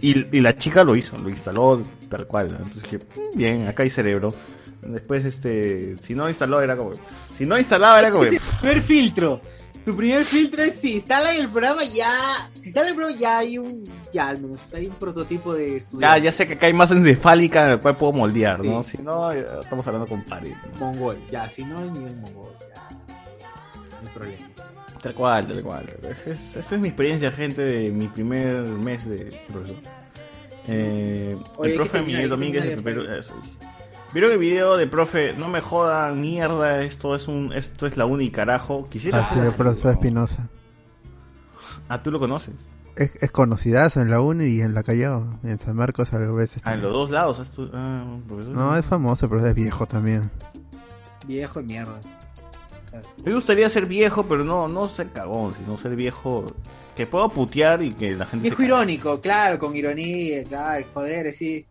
Y, 0.00 0.36
y 0.36 0.40
la 0.40 0.56
chica 0.56 0.82
lo 0.84 0.96
hizo, 0.96 1.16
lo 1.18 1.28
instaló 1.28 1.80
tal 2.08 2.26
cual. 2.26 2.48
¿no? 2.48 2.56
Entonces 2.58 2.82
dije, 2.82 2.98
"Mm, 2.98 3.38
bien, 3.38 3.66
acá 3.68 3.82
hay 3.84 3.90
cerebro. 3.90 4.34
Después, 4.82 5.24
este, 5.24 5.96
si 5.98 6.14
no 6.14 6.28
instaló 6.28 6.60
era 6.60 6.76
como, 6.76 6.92
si 7.36 7.46
no 7.46 7.56
instalaba 7.56 8.00
era 8.00 8.10
como, 8.10 8.24
primer 8.60 8.80
filtro. 8.82 9.40
Tu 9.84 9.96
primer 9.96 10.24
filtro 10.24 10.62
es 10.62 10.74
si 10.74 10.94
instalan 10.94 11.34
el 11.36 11.48
programa 11.48 11.82
ya. 11.82 12.48
Si 12.52 12.66
instala 12.66 12.88
el 12.90 12.94
programa 12.94 13.18
ya 13.20 13.38
hay 13.38 13.58
un. 13.58 13.82
Ya 14.12 14.28
al 14.28 14.40
menos 14.40 14.72
hay 14.74 14.86
un 14.86 14.94
prototipo 14.94 15.54
de 15.54 15.70
ya, 15.70 15.76
estudiante. 15.76 16.22
ya 16.22 16.32
sé 16.32 16.46
que 16.46 16.52
acá 16.54 16.66
hay 16.66 16.72
más 16.72 16.92
encefálica 16.92 17.64
en 17.64 17.70
el 17.72 17.80
cual 17.80 17.96
puedo 17.96 18.12
moldear, 18.12 18.64
¿no? 18.64 18.84
Si 18.84 18.98
no, 19.02 19.32
ya 19.34 19.58
estamos 19.60 19.84
hablando 19.86 20.06
con 20.08 20.24
pared. 20.24 20.52
¿no? 20.78 20.86
Mongol, 20.86 21.18
ya, 21.32 21.48
si 21.48 21.64
no 21.64 21.78
hay 21.78 21.90
nivel 21.90 22.14
mongol, 22.16 22.52
ya. 22.60 22.71
No 24.02 24.08
hay 24.08 24.14
problema. 24.14 24.46
Tal 25.02 25.14
cual, 25.14 25.46
tal 25.48 25.62
cual. 25.62 25.84
Es- 26.08 26.26
es- 26.26 26.56
esa 26.56 26.74
es 26.76 26.80
mi 26.80 26.88
experiencia, 26.88 27.32
gente, 27.32 27.62
de 27.62 27.90
mi 27.90 28.06
primer 28.08 28.62
mes 28.62 29.04
de 29.08 29.40
profesor. 29.48 29.76
Eh, 30.68 31.36
Oye, 31.56 31.70
el 31.72 31.76
profe 31.76 32.02
Miguel 32.02 32.28
Domínguez, 32.28 32.64
el 32.64 32.82
primero. 32.82 33.12
eso. 33.18 33.34
¿Vieron 34.12 34.30
el 34.32 34.38
video 34.38 34.76
de 34.76 34.86
profe? 34.86 35.32
No 35.32 35.48
me 35.48 35.60
jodan, 35.60 36.20
mierda, 36.20 36.82
esto 36.82 37.16
es 37.16 37.26
un, 37.28 37.52
esto 37.52 37.86
es 37.86 37.96
la 37.96 38.04
uni 38.04 38.30
carajo. 38.30 38.84
Quisiera 38.88 39.18
Así 39.24 39.34
hacer 39.34 39.46
el 39.48 39.54
profesor. 39.54 39.92
Espinosa. 39.92 40.48
Ah, 41.88 42.02
tú 42.02 42.10
lo 42.12 42.18
conoces. 42.20 42.54
Es, 42.94 43.12
es 43.22 43.30
conocidazo 43.30 44.02
en 44.02 44.10
la 44.10 44.20
uni 44.20 44.44
y 44.44 44.60
en 44.60 44.74
la 44.74 44.82
Callao. 44.82 45.40
Y 45.42 45.48
en 45.50 45.58
San 45.58 45.74
Marcos 45.76 46.12
a 46.12 46.18
veces. 46.18 46.62
Ah, 46.66 46.74
en 46.74 46.82
los 46.82 46.92
dos 46.92 47.10
lados. 47.10 47.40
es 47.40 47.50
tu- 47.50 47.70
ah, 47.72 48.04
profesor. 48.28 48.54
No, 48.54 48.76
es 48.76 48.84
famoso, 48.84 49.28
pero 49.30 49.44
es 49.46 49.54
viejo 49.54 49.86
también. 49.86 50.30
Viejo 51.26 51.60
de 51.60 51.66
mierda. 51.66 51.98
Me 53.24 53.32
gustaría 53.32 53.68
ser 53.68 53.86
viejo, 53.86 54.24
pero 54.24 54.44
no, 54.44 54.68
no 54.68 54.88
ser 54.88 55.08
cagón, 55.08 55.54
sino 55.58 55.78
ser 55.78 55.96
viejo 55.96 56.54
que 56.96 57.06
puedo 57.06 57.28
putear 57.28 57.82
y 57.82 57.92
que 57.94 58.14
la 58.14 58.26
gente. 58.26 58.48
Viejo 58.48 58.62
irónico, 58.62 59.20
claro, 59.20 59.58
con 59.58 59.74
ironía, 59.74 60.44
claro, 60.44 60.84
joder, 60.92 61.32
sí. 61.32 61.66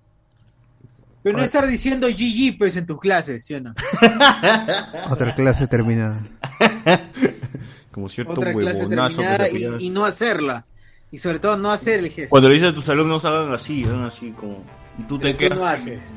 Pero 1.23 1.37
no 1.37 1.43
estar 1.43 1.67
diciendo 1.67 2.07
GG 2.07 2.57
pues 2.57 2.75
en 2.75 2.87
tus 2.87 2.99
clases, 2.99 3.45
¿sí 3.45 3.53
o 3.53 3.61
no? 3.61 3.73
Otra 5.11 5.35
clase 5.35 5.67
terminada. 5.67 6.19
Como 7.91 8.09
cierto 8.09 8.33
Otra 8.33 8.53
clase 8.53 8.79
huevonazo 8.79 9.17
que 9.17 9.27
terminada 9.27 9.77
te 9.77 9.83
y, 9.83 9.89
no 9.91 10.05
hacerla. 10.05 10.65
Y 11.11 11.19
sobre 11.19 11.39
todo 11.39 11.57
no 11.57 11.71
hacer 11.71 11.99
el 11.99 12.09
gesto. 12.09 12.31
Cuando 12.31 12.49
le 12.49 12.55
dices 12.55 12.71
a 12.71 12.73
tus 12.73 12.89
alumnos 12.89 13.23
hagan 13.25 13.53
así, 13.53 13.83
hagan 13.83 14.05
así 14.05 14.31
como 14.31 14.63
y 14.97 15.03
tú 15.03 15.19
te 15.19 15.35
Pero 15.35 15.37
quedas. 15.37 15.53
tú 15.53 15.59
no 15.59 15.67
haces. 15.67 16.13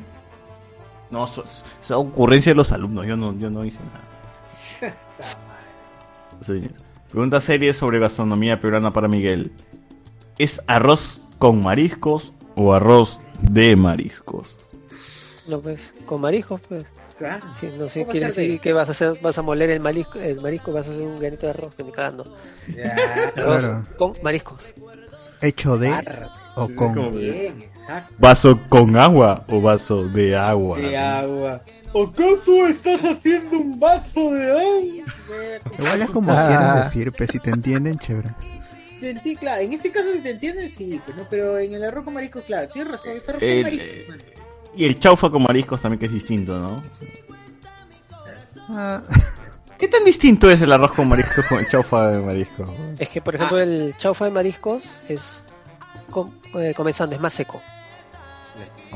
No, 1.11 1.25
eso 1.25 1.43
es 1.43 1.63
es 1.81 1.91
ocurrencia 1.91 2.53
de 2.53 2.55
los 2.55 2.71
alumnos, 2.71 3.05
yo 3.05 3.15
no, 3.15 3.37
yo 3.37 3.51
no 3.51 3.63
hice 3.63 3.79
nada. 3.79 4.14
Sí. 4.47 4.85
Pregunta 7.09 7.39
serie 7.41 7.73
sobre 7.73 7.99
gastronomía 7.99 8.59
peruana 8.59 8.91
para 8.91 9.07
Miguel. 9.07 9.51
¿Es 10.37 10.61
arroz 10.67 11.21
con 11.37 11.61
mariscos 11.61 12.33
o 12.55 12.73
arroz 12.73 13.21
de 13.41 13.75
mariscos? 13.75 14.57
No, 15.49 15.59
pues, 15.61 15.93
con 16.05 16.21
mariscos, 16.21 16.61
pues. 16.67 16.83
Claro. 17.17 17.47
Sí, 17.57 17.69
no 17.77 17.87
sé, 17.87 18.01
¿Cómo 18.01 18.11
quiere 18.11 18.27
de- 18.27 18.33
decir 18.33 18.59
que 18.59 18.73
vas 18.73 18.89
a 18.89 18.91
hacer, 18.91 19.17
vas 19.21 19.37
a 19.37 19.41
moler 19.41 19.69
el 19.69 19.79
marisco, 19.79 20.19
el 20.19 20.41
marisco 20.41 20.73
vas 20.73 20.87
a 20.87 20.91
hacer 20.91 21.03
un 21.03 21.15
granito 21.17 21.45
de 21.45 21.51
arroz, 21.51 21.73
que 21.75 21.83
ni 21.83 21.91
cagando. 21.93 22.25
Arroz 23.37 23.65
Claro. 23.65 23.83
con 23.97 24.13
mariscos. 24.21 24.69
Hecho 25.41 25.77
de 25.77 25.93
o 26.55 26.67
con. 26.75 27.11
Bien. 27.17 27.69
¿Vaso 28.17 28.59
con 28.67 28.97
agua 28.97 29.45
o 29.47 29.61
vaso 29.61 30.05
de 30.09 30.35
agua? 30.35 30.77
De 30.79 30.97
agua. 30.97 31.61
¿Acaso 31.95 32.67
estás 32.67 32.99
haciendo 33.03 33.57
un 33.57 33.79
vaso 33.79 34.31
de 34.33 34.51
agua? 34.51 35.05
Igual 35.79 36.01
es 36.01 36.09
como 36.09 36.31
Ah. 36.33 36.47
quieras 36.47 36.83
decir, 36.85 37.11
pues 37.13 37.29
si 37.31 37.39
te 37.39 37.49
entienden, 37.51 37.97
chévere. 37.97 38.29
Claro, 39.39 39.61
en 39.61 39.73
ese 39.73 39.91
caso 39.91 40.11
si 40.13 40.21
te 40.21 40.31
entienden, 40.31 40.69
sí, 40.69 40.99
pero, 41.05 41.19
no, 41.19 41.27
pero 41.29 41.59
en 41.59 41.73
el 41.73 41.83
arroz 41.83 42.03
con 42.05 42.13
mariscos, 42.15 42.43
claro, 42.45 42.67
tienes 42.69 42.91
razón, 42.91 43.15
es 43.17 43.29
arroz 43.29 43.39
con 43.41 43.61
mariscos. 43.61 44.15
Y 44.75 44.85
el 44.85 44.99
chaufa 44.99 45.29
con 45.29 45.43
mariscos 45.43 45.79
también 45.81 45.99
que 45.99 46.05
es 46.07 46.13
distinto, 46.13 46.57
¿no? 46.59 46.81
Ah. 48.69 49.01
¿Qué 49.77 49.87
tan 49.89 50.03
distinto 50.05 50.49
es 50.49 50.61
el 50.61 50.71
arroz 50.71 50.93
con 50.93 51.07
mariscos 51.07 51.45
con 51.47 51.59
el 51.59 51.67
chaufa 51.67 52.07
de 52.11 52.21
mariscos? 52.21 52.69
Es 52.97 53.09
que, 53.09 53.21
por 53.21 53.35
ejemplo, 53.35 53.59
el 53.59 53.93
chaufa 53.97 54.25
de 54.25 54.31
mariscos 54.31 54.83
es 55.09 55.41
com- 56.09 56.31
eh, 56.55 56.73
comenzando, 56.75 57.15
es 57.15 57.21
más 57.21 57.33
seco. 57.33 57.61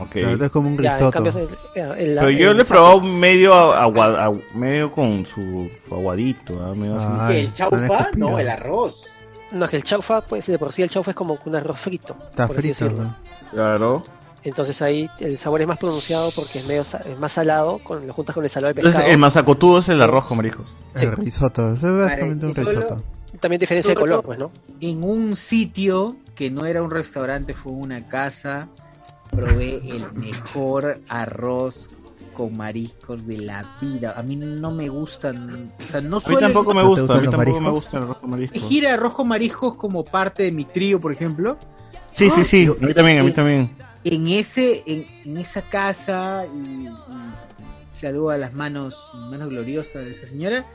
Ok. 0.03 0.11
Claro, 0.11 0.45
es 0.45 0.51
como 0.51 0.69
un 0.69 0.77
risotto. 0.77 1.11
cambio, 1.11 1.33
el- 1.75 1.83
el- 1.99 2.15
Pero 2.15 2.29
yo 2.29 2.53
le 2.53 2.61
he 2.63 2.65
probado 2.65 3.01
medio 3.01 3.53
agua, 3.53 4.27
agu- 4.27 4.43
medio 4.53 4.91
con 4.91 5.25
su, 5.25 5.69
aguadito, 5.91 6.59
¿ah? 6.63 6.73
Medio 6.75 6.95
así. 6.99 7.35
El 7.37 7.53
chaufa, 7.53 7.77
no 7.77 7.99
es 8.09 8.17
no, 8.17 8.35
que 8.35 8.41
el 8.41 8.49
arroz. 8.49 9.05
No, 9.51 9.65
es 9.65 9.71
que 9.71 9.77
el 9.77 9.83
chaufa, 9.83 10.21
pues 10.21 10.45
de 10.47 10.59
por 10.59 10.71
sí 10.73 10.83
el 10.83 10.89
chaufa 10.89 11.11
es 11.11 11.15
como 11.15 11.37
un 11.43 11.55
arroz 11.55 11.79
frito. 11.79 12.15
Está 12.29 12.47
frito. 12.47 12.89
¿no? 12.91 13.15
Claro. 13.51 14.03
Entonces 14.43 14.81
ahí 14.81 15.09
el 15.19 15.37
sabor 15.37 15.59
es 15.61 15.67
más 15.67 15.77
pronunciado 15.79 16.31
porque 16.33 16.59
es 16.59 16.67
medio 16.67 16.83
es 16.83 17.19
más 17.19 17.31
salado, 17.33 17.79
con, 17.79 18.07
lo 18.07 18.13
juntas 18.13 18.33
con 18.33 18.43
el 18.45 18.49
salado 18.49 18.69
de 18.69 18.75
pescado. 18.75 18.91
Entonces, 18.95 19.11
el 19.13 19.17
mazacotudo 19.19 19.79
es 19.79 19.89
el 19.89 20.01
arroz 20.01 20.25
con 20.25 20.37
mariscos. 20.37 20.65
El 20.95 21.11
risotto, 21.13 21.73
eso 21.73 21.87
es 21.87 22.05
básicamente 22.05 22.45
un 22.45 22.53
Solo- 22.55 22.69
risotto. 22.71 22.97
También 23.41 23.59
diferencia 23.59 23.89
de 23.93 23.99
color, 23.99 24.23
pues, 24.23 24.39
¿no? 24.39 24.51
En 24.81 25.03
un 25.03 25.35
sitio 25.35 26.15
que 26.35 26.49
no 26.49 26.65
era 26.65 26.81
un 26.81 26.89
restaurante, 26.89 27.53
fue 27.53 27.73
una 27.73 28.07
casa, 28.07 28.69
probé 29.31 29.79
el 29.95 30.11
mejor 30.13 30.99
arroz 31.07 31.89
con 32.35 32.55
mariscos 32.57 33.25
de 33.27 33.37
la 33.37 33.65
vida. 33.81 34.13
A 34.17 34.23
mí 34.23 34.35
no 34.35 34.71
me 34.71 34.87
gustan, 34.89 35.69
o 35.81 35.85
sea, 35.85 36.01
no 36.01 36.17
A 36.17 36.19
mí 36.19 36.25
suelo 36.25 36.39
tampoco 36.39 36.73
me 36.73 36.81
¿No 36.83 36.95
te 36.95 37.01
gusta, 37.01 37.13
a 37.13 37.17
gustan 37.17 37.19
mí 37.19 37.25
los 37.25 37.31
tampoco 37.35 37.61
me 37.61 37.69
gusta 37.71 37.97
el 37.97 38.03
arroz 38.03 38.17
con 38.19 38.29
mariscos. 38.29 38.57
elegir 38.57 38.87
arroz 38.87 39.13
con 39.15 39.27
mariscos 39.27 39.75
como 39.75 40.05
parte 40.05 40.43
de 40.43 40.51
mi 40.51 40.65
trío, 40.65 40.99
por 41.01 41.11
ejemplo. 41.11 41.57
Sí, 42.13 42.29
sí, 42.29 42.43
sí, 42.43 42.65
a 42.65 42.85
mí 42.85 42.93
también, 42.93 43.19
a 43.19 43.23
mí 43.23 43.29
en- 43.29 43.35
también. 43.35 43.77
En 44.05 44.27
ese, 44.27 44.83
en, 44.85 45.05
en 45.25 45.37
esa 45.37 45.61
casa, 45.61 46.45
y, 46.47 46.85
y 46.87 46.89
saludo 47.99 48.29
a 48.29 48.37
las 48.37 48.53
manos, 48.53 49.11
manos 49.29 49.49
gloriosas 49.49 50.05
de 50.05 50.11
esa 50.11 50.25
señora, 50.25 50.65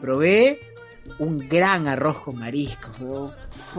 probé 0.00 0.58
un 1.18 1.38
gran 1.38 1.88
arroz 1.88 2.20
con 2.20 2.38
mariscos, 2.38 3.32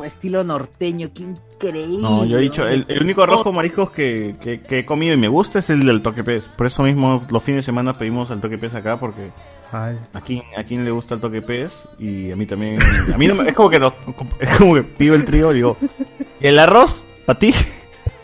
estilo 0.06 0.44
norteño, 0.44 1.10
qué 1.14 1.24
increíble. 1.24 1.99
No, 2.01 2.26
yo 2.26 2.38
he 2.38 2.42
dicho, 2.42 2.67
el, 2.67 2.85
el 2.88 3.01
único 3.01 3.24
arroz 3.24 3.44
con 3.44 3.56
mariscos 3.56 3.92
que, 3.92 4.35
que, 4.42 4.62
que 4.62 4.80
he 4.80 4.85
comido 4.85 5.14
y 5.14 5.17
me 5.17 5.28
gusta 5.28 5.60
es 5.60 5.69
el 5.69 5.85
del 5.85 6.01
toque 6.01 6.24
pez. 6.24 6.47
Por 6.47 6.67
eso 6.67 6.83
mismo 6.83 7.24
los 7.30 7.44
fines 7.44 7.60
de 7.60 7.64
semana 7.64 7.94
pedimos 7.94 8.30
el 8.31 8.40
toque 8.40 8.58
pez 8.58 8.76
acá 8.76 8.99
porque 8.99 9.31
Ay, 9.72 9.97
a 10.14 10.22
quien, 10.22 10.44
a 10.58 10.64
quien 10.64 10.83
le 10.83 10.92
gusta 10.92 11.15
el 11.15 11.22
toque 11.22 11.42
pez 11.42 11.72
y 11.99 12.31
a 12.31 12.35
mí 12.35 12.46
también. 12.46 12.78
A 13.14 13.17
mí 13.17 13.28
no 13.28 13.35
me- 13.35 13.47
es 13.49 13.56
como 13.56 13.69
que 13.69 13.80
no- 13.80 13.94
es 14.40 14.58
como 14.58 14.76
que 14.76 14.83
pido 14.83 15.15
el 15.15 15.26
trío 15.26 15.51
y 15.51 15.56
digo, 15.56 15.78
"¿Y 16.40 16.47
el 16.47 16.60
arroz 16.60 17.06
para 17.26 17.40
ti. 17.40 17.53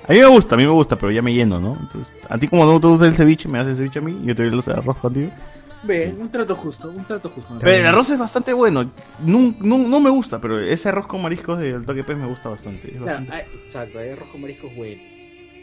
A 0.09 0.13
mí 0.13 0.19
me 0.19 0.27
gusta, 0.27 0.55
a 0.55 0.57
mí 0.57 0.63
me 0.65 0.71
gusta, 0.71 0.95
pero 0.95 1.11
ya 1.11 1.21
me 1.21 1.33
lleno, 1.33 1.59
¿no? 1.59 1.75
Entonces, 1.79 2.13
a 2.29 2.37
ti 2.37 2.47
como 2.47 2.65
no 2.65 2.79
te 2.79 2.87
gusta 2.87 3.05
el 3.05 3.13
ceviche, 3.15 3.49
me 3.49 3.59
haces 3.59 3.71
el 3.71 3.91
ceviche 3.91 3.99
a 3.99 4.01
mí 4.01 4.17
y 4.23 4.27
yo 4.27 4.35
te 4.35 4.49
doy 4.49 4.63
el 4.65 4.71
arroz 4.73 4.95
contigo. 4.97 5.31
Ve, 5.83 6.13
un 6.17 6.29
trato 6.31 6.55
justo, 6.55 6.89
un 6.89 7.05
trato 7.05 7.29
justo. 7.29 7.55
Pero 7.59 7.75
el 7.75 7.85
arroz 7.85 8.09
es 8.09 8.17
bastante 8.17 8.51
bueno. 8.53 8.83
No, 9.19 9.53
no, 9.59 9.77
no 9.77 9.99
me 9.99 10.09
gusta, 10.09 10.39
pero 10.41 10.59
ese 10.59 10.89
arroz 10.89 11.07
con 11.07 11.21
mariscos 11.21 11.59
del 11.59 11.85
toque 11.85 12.03
pez 12.03 12.17
me 12.17 12.25
gusta 12.27 12.49
bastante. 12.49 12.87
Es 12.87 12.93
Claro, 13.01 13.05
bastante- 13.05 13.33
hay- 13.33 13.45
exacto, 13.65 13.99
hay 13.99 14.09
arroz 14.09 14.29
con 14.29 14.41
mariscos 14.41 14.75
buenos. 14.75 15.03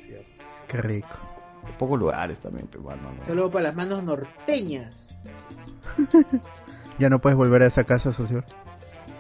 cierto. 0.07 0.27
qué 0.69 0.79
rico. 0.83 1.09
pocos 1.79 1.99
lugares 1.99 2.39
también, 2.39 2.69
pero 2.71 2.85
bueno, 2.85 3.03
no. 3.19 3.25
Saludo 3.25 3.51
para 3.51 3.65
las 3.65 3.75
manos 3.75 4.03
norteñas. 4.05 5.19
Ya 6.99 7.09
no 7.11 7.19
puedes 7.19 7.37
volver 7.37 7.63
a 7.63 7.67
esa 7.67 7.83
casa, 7.83 8.13
socio. 8.13 8.45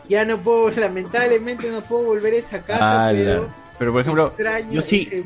Ya 0.08 0.24
no 0.24 0.38
puedo, 0.38 0.70
lamentablemente 0.80 1.68
no 1.70 1.80
puedo 1.80 2.04
volver 2.04 2.34
a 2.34 2.36
esa 2.36 2.62
casa, 2.62 3.06
Ala. 3.08 3.18
pero 3.18 3.48
Pero 3.78 3.92
por 3.92 4.00
ejemplo, 4.02 4.26
extraño 4.28 4.70
yo 4.72 4.80
sí 4.80 5.08
ese 5.10 5.24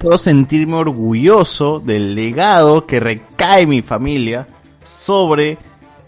puedo 0.00 0.16
sentirme 0.16 0.76
orgulloso 0.76 1.80
del 1.80 2.14
legado 2.14 2.86
que 2.86 2.98
recae 2.98 3.62
en 3.62 3.68
mi 3.68 3.82
familia 3.82 4.46
sobre 5.06 5.56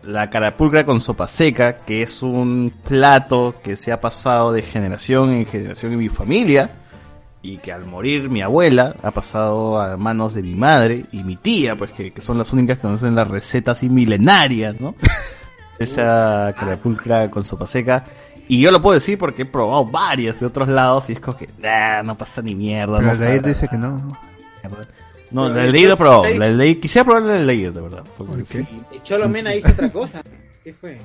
la 0.03 0.29
carapulcra 0.29 0.85
con 0.85 1.01
sopa 1.01 1.29
seca, 1.29 1.77
que 1.77 2.03
es 2.03 2.21
un 2.21 2.73
plato 2.85 3.55
que 3.63 3.77
se 3.77 3.93
ha 3.93 4.01
pasado 4.01 4.53
de 4.53 4.63
generación 4.63 5.33
en 5.33 5.47
generación 5.47 5.93
en 5.93 5.99
mi 5.99 6.09
familia 6.09 6.71
y 7.41 7.59
que 7.59 7.73
al 7.73 7.87
morir 7.87 8.29
mi 8.29 8.43
abuela 8.43 8.97
ha 9.05 9.13
pasado 9.13 9.81
a 9.81 9.97
manos 9.97 10.35
de 10.35 10.43
mi 10.43 10.57
madre 10.57 11.05
y 11.13 11.23
mi 11.23 11.37
tía, 11.37 11.77
pues 11.77 11.93
que, 11.93 12.13
que 12.13 12.21
son 12.23 12.39
las 12.39 12.53
únicas 12.53 12.79
que 12.79 12.83
conocen 12.83 13.15
las 13.15 13.29
recetas 13.29 13.79
así 13.79 13.89
milenarias, 13.89 14.81
¿no? 14.81 14.97
Esa 15.79 16.53
carapulcra 16.59 17.31
con 17.31 17.45
sopa 17.45 17.69
seca. 17.69 18.05
Y 18.49 18.61
yo 18.61 18.73
lo 18.73 18.83
puedo 18.83 18.95
decir 18.95 19.17
porque 19.17 19.43
he 19.43 19.47
probado 19.47 19.85
varias 19.85 20.41
de 20.41 20.47
otros 20.47 20.69
lados 20.69 21.09
y 21.09 21.13
es 21.13 21.21
como 21.21 21.37
que 21.37 21.49
"Nah, 21.61 22.03
no 22.03 22.17
pasa 22.17 22.43
ni 22.43 22.57
mierda. 22.57 22.97
Pero 22.97 23.07
no 23.07 23.13
el 23.13 23.19
de 23.21 23.27
ahí 23.29 23.37
sabe". 23.37 23.49
dice 23.49 23.69
que 23.69 23.79
no. 23.79 24.09
No, 25.31 25.49
la 25.49 25.67
lo 25.67 25.77
he 25.77 25.97
probado. 25.97 26.25
La 26.37 26.47
del 26.47 26.59
Leir- 26.59 26.81
quisiera 26.81 27.05
probar 27.05 27.23
la 27.25 27.35
del 27.35 27.47
Leir, 27.47 27.73
de 27.73 27.81
verdad. 27.81 28.05
porque 28.17 28.45
sí. 28.45 28.67
El 28.93 29.03
Cholo 29.03 29.29
Mena 29.29 29.55
hizo 29.55 29.71
otra 29.71 29.91
cosa. 29.93 30.23
¿Qué 30.65 30.73
fue? 30.75 30.99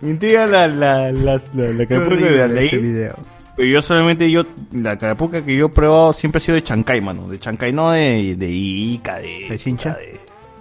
Mi 0.00 0.14
tía 0.14 0.46
la, 0.46 0.66
la, 0.68 1.10
la, 1.12 1.40
la, 1.54 1.68
la 1.68 1.86
carapulcra 1.86 2.26
de 2.30 2.36
la 2.38 2.46
Leir. 2.48 2.80
video. 2.80 3.16
Pero 3.56 3.68
yo 3.68 3.82
solamente, 3.82 4.30
yo, 4.30 4.44
la 4.72 4.96
carapulcra 4.98 5.44
que 5.44 5.54
yo 5.56 5.66
he 5.66 5.68
probado 5.68 6.12
siempre 6.12 6.38
ha 6.38 6.40
sido 6.40 6.54
de 6.56 6.64
Chancay, 6.64 7.00
mano. 7.00 7.28
De 7.28 7.38
Chancay, 7.38 7.72
no 7.72 7.90
de, 7.90 8.34
de 8.36 8.48
Ica, 8.48 9.18
de... 9.18 9.46
¿De 9.50 9.58
chincha? 9.58 9.96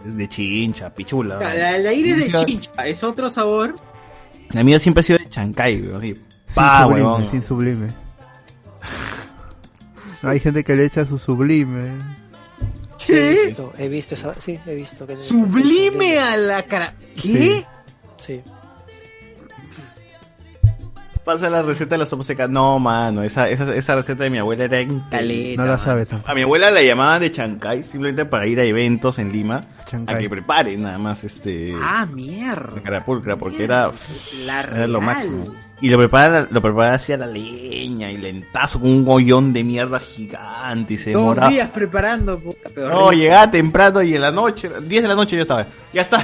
De, 0.05 0.11
de 0.13 0.27
chincha, 0.27 0.93
pichula. 0.93 1.37
La, 1.37 1.77
la 1.77 1.89
aire 1.89 2.13
de 2.13 2.31
Chincha. 2.31 2.71
es 2.85 3.03
otro 3.03 3.29
sabor. 3.29 3.75
La 4.51 4.63
mía 4.63 4.77
siempre 4.79 4.99
ha 4.99 5.03
sido 5.03 5.19
de 5.19 5.29
Chancay, 5.29 5.81
weón. 5.81 6.01
Sin 6.01 6.15
pa, 6.55 6.83
sublime, 6.83 7.01
huevón. 7.07 7.27
sin 7.27 7.43
sublime. 7.43 7.87
Hay 10.23 10.39
gente 10.39 10.63
que 10.63 10.75
le 10.75 10.85
echa 10.85 11.05
su 11.05 11.17
sublime. 11.17 11.91
Sí, 13.05 13.13
he 13.13 13.45
visto, 13.45 13.73
he 13.77 13.87
visto 13.87 14.15
esa, 14.15 14.33
sí, 14.39 14.59
he 14.65 14.75
visto 14.75 15.07
que 15.07 15.15
Sublime 15.15 16.19
a 16.19 16.37
la 16.37 16.63
cara. 16.63 16.93
¿Qué? 17.19 17.65
Sí. 18.17 18.41
Pasa 21.23 21.49
la 21.51 21.61
receta 21.61 21.95
de 21.95 21.99
la 21.99 22.05
sopa 22.07 22.23
seca. 22.23 22.47
No, 22.47 22.79
mano, 22.79 23.21
esa, 23.23 23.47
esa, 23.47 23.75
esa 23.75 23.95
receta 23.95 24.23
de 24.23 24.31
mi 24.31 24.39
abuela 24.39 24.63
era 24.63 24.81
increíble. 24.81 25.55
No 25.55 25.65
la 25.67 25.77
sabe 25.77 26.05
tampoco. 26.05 26.31
A 26.31 26.33
mi 26.35 26.41
abuela 26.41 26.71
la 26.71 26.81
llamaban 26.81 27.21
de 27.21 27.31
Chancay 27.31 27.83
simplemente 27.83 28.25
para 28.25 28.47
ir 28.47 28.59
a 28.59 28.63
eventos 28.63 29.19
en 29.19 29.31
Lima 29.31 29.61
Chancay. 29.85 30.15
a 30.15 30.19
que 30.19 30.29
prepare 30.29 30.75
nada 30.77 30.97
más 30.97 31.23
este 31.23 31.75
Ah, 31.79 32.07
mierda. 32.11 32.73
la 32.75 32.81
carapulcra 32.81 33.35
porque 33.35 33.63
era, 33.65 33.91
La 34.45 34.61
era 34.61 34.87
lo 34.87 34.99
máximo. 34.99 35.45
Y 35.79 35.89
lo 35.89 35.97
prepara 35.97 36.47
lo 36.49 36.61
prepara 36.61 36.93
así 36.95 37.11
a 37.13 37.17
la 37.17 37.25
leña 37.27 38.11
y 38.11 38.17
lentazo 38.17 38.79
con 38.79 38.89
un 38.91 39.05
hoyón 39.07 39.51
de 39.53 39.63
mierda 39.63 39.99
gigante 39.99 40.93
y 40.93 40.97
se 40.99 41.11
Dos 41.13 41.39
días 41.49 41.69
preparando, 41.71 42.37
puta, 42.39 42.69
pero 42.73 42.89
No, 42.89 43.09
rico. 43.09 43.21
llegaba 43.21 43.49
temprano 43.51 44.01
y 44.03 44.13
en 44.15 44.21
la 44.21 44.31
noche, 44.31 44.69
10 44.87 45.01
de 45.03 45.07
la 45.07 45.15
noche 45.15 45.35
ya 45.37 45.41
estaba. 45.43 45.65
Ya 45.93 46.01
está. 46.03 46.23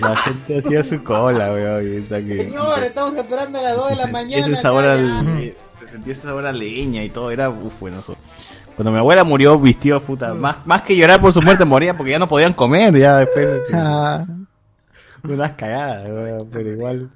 La 0.00 0.16
gente 0.24 0.58
hacía 0.58 0.84
su 0.84 1.02
cola, 1.02 1.52
weón. 1.52 2.06
Señor, 2.08 2.82
estamos 2.82 3.14
esperando 3.14 3.58
a 3.58 3.62
las 3.62 3.76
2 3.76 3.90
de 3.90 3.96
la 3.96 4.08
y 4.08 4.12
mañana. 4.12 4.46
ese 4.46 4.56
sabor 4.56 4.84
al, 4.84 5.54
se 5.80 5.88
sentía 5.88 6.12
ese 6.12 6.22
sabor 6.22 6.46
a 6.46 6.52
leña 6.52 7.02
y 7.02 7.10
todo, 7.10 7.30
era 7.30 7.50
uf, 7.50 7.80
buenoso. 7.80 8.16
Cuando 8.76 8.92
mi 8.92 8.98
abuela 8.98 9.24
murió, 9.24 9.58
vistió 9.58 10.00
puta, 10.00 10.32
más, 10.34 10.66
más 10.66 10.82
que 10.82 10.96
llorar 10.96 11.20
por 11.20 11.32
su 11.32 11.42
muerte 11.42 11.64
moría 11.64 11.94
porque 11.96 12.12
ya 12.12 12.18
no 12.18 12.28
podían 12.28 12.54
comer, 12.54 12.96
ya 12.96 13.18
después 13.18 13.48
unas 15.24 15.52
cagadas, 15.52 16.08
weón, 16.08 16.48
pero 16.50 16.70
igual 16.72 17.10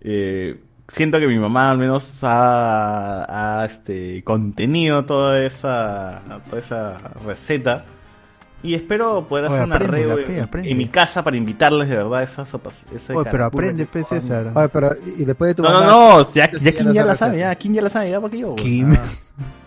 eh, 0.00 0.60
siento 0.88 1.18
que 1.18 1.26
mi 1.26 1.38
mamá 1.38 1.70
al 1.70 1.78
menos 1.78 2.24
ha, 2.24 3.60
ha, 3.60 3.64
este 3.66 4.24
contenido 4.24 5.04
toda 5.04 5.44
esa 5.44 6.22
toda 6.48 6.58
esa 6.58 6.98
receta 7.26 7.84
y 8.62 8.74
espero 8.74 9.26
poder 9.28 9.44
Oye, 9.46 9.54
hacer 9.54 9.66
una 9.66 9.76
aprende, 9.76 9.96
reo 10.02 10.18
en, 10.18 10.24
pe, 10.26 10.40
aprende. 10.40 10.70
en 10.70 10.78
mi 10.78 10.88
casa 10.88 11.22
para 11.22 11.36
invitarles 11.36 11.88
de 11.88 11.96
verdad 11.96 12.22
esas 12.22 12.48
sopas. 12.48 12.80
esa 12.94 13.14
Oye, 13.14 13.28
pero 13.30 13.44
aprende, 13.44 13.86
pues, 13.86 14.06
César. 14.08 14.52
Oye, 14.54 14.68
pero 14.68 14.90
y 15.16 15.24
después 15.24 15.48
de 15.50 15.54
tu 15.54 15.62
No, 15.62 15.70
no, 15.72 15.80
mamá- 15.80 15.86
no, 16.18 16.32
ya, 16.34 16.50
ya 16.52 16.72
Kim 16.72 16.86
no 16.86 16.92
ya 16.92 17.02
sé 17.02 17.06
la 17.06 17.12
receta. 17.12 17.16
sabe, 17.16 17.38
ya 17.38 17.54
Kim 17.54 17.72
ya 17.74 17.82
la 17.82 17.88
sabe, 17.88 18.10
ya 18.10 18.20
para 18.20 18.30
qué 18.32 18.38
yo. 18.38 18.56
Kim. 18.56 18.94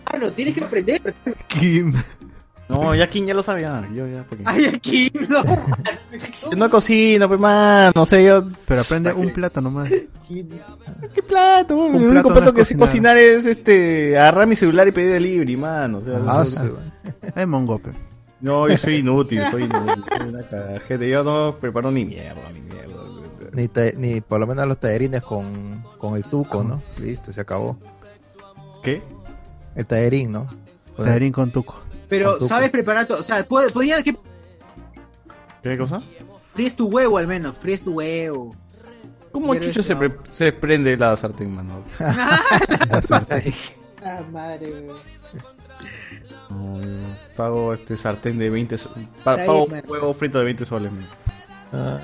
Ah, 0.04 0.18
no, 0.18 0.30
tienes 0.32 0.54
que 0.54 0.64
aprender. 0.64 1.14
Kim. 1.48 1.94
No, 2.68 2.94
ya 2.94 3.08
Kim 3.10 3.26
ya 3.26 3.34
lo 3.34 3.42
sabe, 3.42 3.62
ya, 3.62 3.86
yo 3.94 4.06
ya, 4.06 4.24
porque... 4.24 4.44
Ay, 4.46 4.64
aquí 4.66 5.12
no. 5.28 5.42
Yo 6.50 6.50
no 6.56 6.70
cocino, 6.70 7.28
pues 7.28 7.38
man, 7.38 7.92
no 7.94 8.06
sé, 8.06 8.24
yo... 8.24 8.44
Pero 8.66 8.80
aprende 8.80 9.12
un 9.12 9.30
plato 9.30 9.60
nomás. 9.60 9.90
¿Qué 9.90 11.22
plato? 11.26 11.76
Un 11.76 11.96
el 11.96 12.08
único 12.08 12.28
plato 12.30 12.46
no 12.46 12.54
que 12.54 12.64
sé 12.64 12.76
cocinar. 12.78 13.18
es 13.18 13.44
este 13.44 14.16
agarrar 14.18 14.46
mi 14.46 14.56
celular 14.56 14.88
y 14.88 14.92
pedir 14.92 15.10
delivery, 15.12 15.56
man. 15.56 15.94
O 15.96 16.00
sea, 16.00 16.16
Ah, 16.26 16.38
no, 16.38 16.44
sí. 16.46 16.58
Es 17.34 17.46
mongope. 17.46 17.90
No, 18.42 18.68
yo 18.68 18.76
soy 18.76 18.96
inútil, 18.96 19.42
soy 19.50 19.62
inútil, 19.64 20.04
soy 20.18 20.28
una 20.28 20.42
cagada. 20.42 20.80
Gente, 20.80 21.08
yo 21.08 21.24
no 21.24 21.56
preparo 21.56 21.90
ni 21.90 22.04
mierda, 22.04 22.50
ni 22.52 22.60
mierda. 22.60 22.92
Ni, 23.54 23.68
ta- 23.68 23.92
ni 23.96 24.20
por 24.20 24.40
lo 24.40 24.46
menos 24.46 24.66
los 24.66 24.78
tallerines 24.80 25.22
con, 25.22 25.82
con 25.98 26.16
el 26.16 26.22
tuco, 26.22 26.62
¿no? 26.62 26.82
Listo, 26.98 27.32
se 27.32 27.40
acabó. 27.40 27.78
¿Qué? 28.82 29.02
El 29.74 29.86
tallerín, 29.86 30.32
¿no? 30.32 30.46
Con 30.96 31.04
el- 31.06 31.12
Taderín 31.12 31.32
con 31.32 31.50
tuco. 31.52 31.82
Pero 32.08 32.30
Con 32.30 32.38
tuco. 32.40 32.48
sabes 32.48 32.70
preparar 32.70 33.06
todo. 33.06 33.20
O 33.20 33.22
sea, 33.22 33.46
pod- 33.48 33.72
podría 33.72 34.02
que 34.02 34.16
¿Qué 35.62 35.78
cosa? 35.78 36.02
fríes 36.54 36.74
tu 36.76 36.88
huevo 36.88 37.18
al 37.18 37.26
menos. 37.26 37.56
Fríes 37.56 37.82
tu 37.82 37.92
huevo. 37.94 38.54
¿Cómo 39.30 39.52
Pero 39.54 39.64
chucho 39.64 39.82
se, 39.82 39.96
pre- 39.96 40.16
se 40.30 40.52
prende 40.52 40.96
la 40.96 41.16
sartén, 41.16 41.54
mano? 41.54 41.82
Ah, 44.04 44.20
madre, 44.32 44.66
weón. 44.72 44.96
Pago 47.36 47.72
este 47.74 47.96
sartén 47.96 48.38
de 48.38 48.50
20 48.50 48.78
so- 48.78 48.90
pa- 49.24 49.34
Está 49.34 49.46
pago 49.46 49.66
huevo 49.88 50.14
frito 50.14 50.38
de 50.38 50.44
20 50.44 50.64
soles. 50.64 50.90
Ah, 51.72 51.98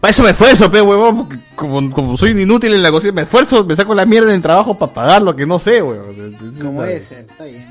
Para 0.00 0.10
eso 0.10 0.22
me 0.22 0.30
esfuerzo, 0.30 0.70
pe, 0.70 0.80
huevón, 0.82 1.16
porque 1.16 1.38
como, 1.54 1.90
como 1.90 2.16
soy 2.16 2.32
un 2.32 2.40
inútil 2.40 2.74
en 2.74 2.82
la 2.82 2.90
cocina, 2.90 3.12
me 3.14 3.22
esfuerzo, 3.22 3.64
me 3.64 3.74
saco 3.74 3.94
la 3.94 4.04
mierda 4.04 4.28
en 4.28 4.36
el 4.36 4.42
trabajo 4.42 4.78
para 4.78 4.92
pagar 4.92 5.22
lo 5.22 5.34
que 5.34 5.46
no 5.46 5.58
sé, 5.58 5.82
huevón. 5.82 6.36
Como 6.60 6.84
ese, 6.84 7.20
está 7.20 7.44
bien. 7.44 7.66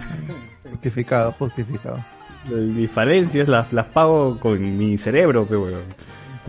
Justificado, 0.69 1.31
justificado. 1.33 1.99
Mis 2.49 2.89
falencias 2.91 3.47
las, 3.47 3.71
las 3.73 3.85
pago 3.87 4.39
con 4.39 4.77
mi 4.77 4.97
cerebro, 4.97 5.45
pe, 5.45 5.55
huevón. 5.55 5.83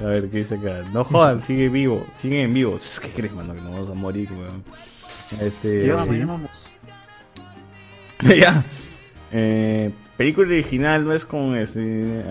A 0.02 0.06
ver, 0.06 0.28
¿qué 0.30 0.38
dice 0.38 0.56
acá? 0.56 0.82
No 0.92 1.04
jodan, 1.04 1.42
sigue 1.42 1.68
vivo, 1.68 2.06
sigue 2.20 2.42
en 2.42 2.52
vivo. 2.54 2.76
¿Qué 3.02 3.10
crees, 3.10 3.32
mano? 3.34 3.54
Que 3.54 3.60
nos 3.62 3.72
vamos 3.72 3.90
a 3.90 3.94
morir, 3.94 4.28
weón. 4.32 4.62
Este, 5.40 5.86
Ya 5.86 5.96
vamos, 5.96 6.14
sí. 6.14 6.20
ya 6.20 6.26
vamos. 6.26 6.50
ya. 8.22 8.64
Eh, 9.32 9.90
película 10.16 10.46
original 10.46 11.04
no 11.04 11.12
es 11.12 11.24
con 11.26 11.56
este, 11.56 12.22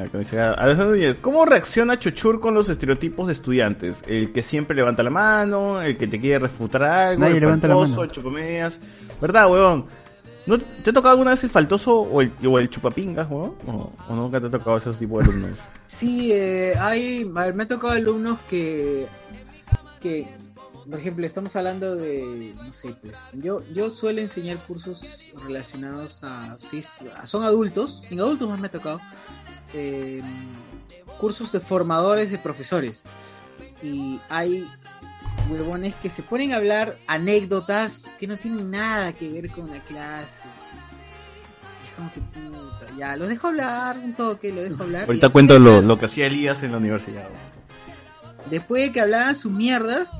Alejandro 0.57 0.91
Núñez, 0.91 1.17
¿Cómo 1.21 1.45
reacciona 1.45 1.99
Chuchur 1.99 2.39
con 2.39 2.53
los 2.53 2.69
estereotipos 2.69 3.27
de 3.27 3.33
estudiantes? 3.33 3.97
El 4.07 4.31
que 4.31 4.41
siempre 4.43 4.75
levanta 4.75 5.03
la 5.03 5.09
mano, 5.09 5.81
el 5.81 5.97
que 5.97 6.07
te 6.07 6.19
quiere 6.19 6.39
refutar 6.39 6.83
algo, 6.83 7.21
Nadie 7.21 7.35
el 7.35 7.41
levanta 7.41 7.67
la 7.67 7.75
faltoso, 7.75 7.91
mano. 7.91 8.03
el 8.03 8.11
chupamedias. 8.11 8.79
¿Verdad, 9.21 9.51
weón? 9.51 9.85
¿No 10.47 10.59
¿Te 10.59 10.89
ha 10.89 10.93
tocado 10.93 11.09
alguna 11.13 11.31
vez 11.31 11.43
el 11.43 11.49
faltoso 11.49 11.99
o 12.01 12.21
el, 12.21 12.31
o 12.47 12.59
el 12.59 12.69
chupapingas, 12.69 13.27
weón? 13.29 13.53
¿O, 13.67 13.91
o 14.07 14.15
nunca 14.15 14.39
te 14.39 14.47
ha 14.47 14.51
tocado 14.51 14.77
esos 14.77 14.97
tipos 14.97 15.23
de 15.23 15.31
alumnos? 15.31 15.57
Sí, 15.87 16.31
eh, 16.33 16.73
hay, 16.77 17.25
a 17.35 17.45
ver, 17.45 17.53
me 17.53 17.63
ha 17.63 17.67
tocado 17.67 17.93
alumnos 17.93 18.37
que, 18.49 19.05
que, 20.01 20.27
por 20.89 20.99
ejemplo, 20.99 21.25
estamos 21.25 21.55
hablando 21.55 21.95
de, 21.95 22.53
no 22.55 22.71
sé, 22.73 22.95
pues, 23.01 23.17
yo, 23.33 23.63
yo 23.73 23.89
suelo 23.91 24.21
enseñar 24.21 24.57
cursos 24.59 25.01
relacionados 25.43 26.19
a, 26.23 26.57
sí, 26.69 26.83
son 27.25 27.43
adultos, 27.43 28.03
en 28.09 28.19
adultos 28.19 28.47
más 28.49 28.59
me 28.59 28.67
ha 28.67 28.71
tocado, 28.71 29.01
eh, 29.73 30.21
cursos 31.19 31.51
de 31.51 31.59
formadores 31.59 32.29
de 32.31 32.37
profesores. 32.37 33.01
Y 33.81 34.19
hay 34.29 34.67
huevones 35.49 35.95
que 35.95 36.09
se 36.09 36.23
ponen 36.23 36.53
a 36.53 36.57
hablar 36.57 36.97
anécdotas 37.07 38.15
que 38.19 38.27
no 38.27 38.37
tienen 38.37 38.71
nada 38.71 39.13
que 39.13 39.29
ver 39.29 39.49
con 39.51 39.69
la 39.69 39.81
clase. 39.83 40.43
Es 41.87 41.95
como 41.95 42.11
que 42.13 42.19
puta, 42.21 42.85
ya, 42.97 43.15
los 43.17 43.27
dejo 43.27 43.47
hablar 43.47 43.97
un 43.97 44.13
toque, 44.13 44.51
los 44.53 44.63
dejo 44.69 44.83
hablar. 44.83 45.05
Ahorita 45.05 45.29
cuento 45.29 45.57
lo, 45.59 45.81
que- 45.81 45.87
lo 45.87 45.99
que 45.99 46.05
hacía 46.05 46.27
Elías 46.27 46.63
en 46.63 46.71
la 46.71 46.77
universidad. 46.77 47.27
Después 48.49 48.83
de 48.83 48.91
que 48.91 49.01
hablaban 49.01 49.35
sus 49.35 49.51
mierdas, 49.51 50.17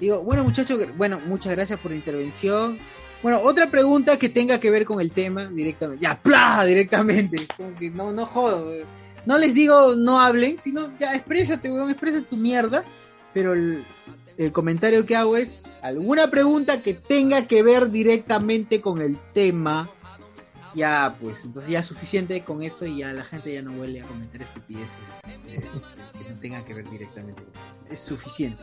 digo, 0.00 0.20
bueno 0.22 0.44
muchachos, 0.44 0.78
bueno, 0.96 1.20
muchas 1.26 1.52
gracias 1.52 1.78
por 1.80 1.90
la 1.90 1.96
intervención. 1.96 2.78
Bueno, 3.22 3.40
otra 3.42 3.70
pregunta 3.70 4.16
que 4.16 4.28
tenga 4.28 4.60
que 4.60 4.70
ver 4.70 4.84
con 4.84 5.00
el 5.00 5.10
tema 5.10 5.46
directamente. 5.46 6.02
Ya, 6.02 6.20
¡plá! 6.20 6.64
Directamente. 6.64 7.48
Como 7.56 7.74
que 7.74 7.90
no, 7.90 8.12
no 8.12 8.26
jodo. 8.26 8.72
No 9.26 9.38
les 9.38 9.54
digo 9.54 9.96
no 9.96 10.20
hablen, 10.20 10.60
sino 10.60 10.96
ya 10.98 11.14
exprésate, 11.14 11.70
weón, 11.70 11.90
expresa 11.90 12.22
tu 12.22 12.36
mierda. 12.36 12.84
Pero 13.34 13.54
el, 13.54 13.82
el 14.36 14.52
comentario 14.52 15.04
que 15.04 15.16
hago 15.16 15.36
es 15.36 15.64
alguna 15.82 16.30
pregunta 16.30 16.80
que 16.80 16.94
tenga 16.94 17.46
que 17.46 17.62
ver 17.62 17.90
directamente 17.90 18.80
con 18.80 19.02
el 19.02 19.18
tema. 19.34 19.90
Ya, 20.74 21.16
pues, 21.20 21.44
entonces 21.44 21.72
ya 21.72 21.80
es 21.80 21.86
suficiente 21.86 22.44
con 22.44 22.62
eso 22.62 22.86
y 22.86 22.98
ya 22.98 23.12
la 23.12 23.24
gente 23.24 23.52
ya 23.52 23.62
no 23.62 23.72
vuelve 23.72 24.00
a 24.00 24.04
comentar 24.04 24.42
estupideces 24.42 25.38
eh, 25.48 25.60
que 26.22 26.30
no 26.30 26.38
tengan 26.38 26.64
que 26.64 26.74
ver 26.74 26.88
directamente. 26.88 27.42
Es 27.90 28.00
suficiente. 28.00 28.62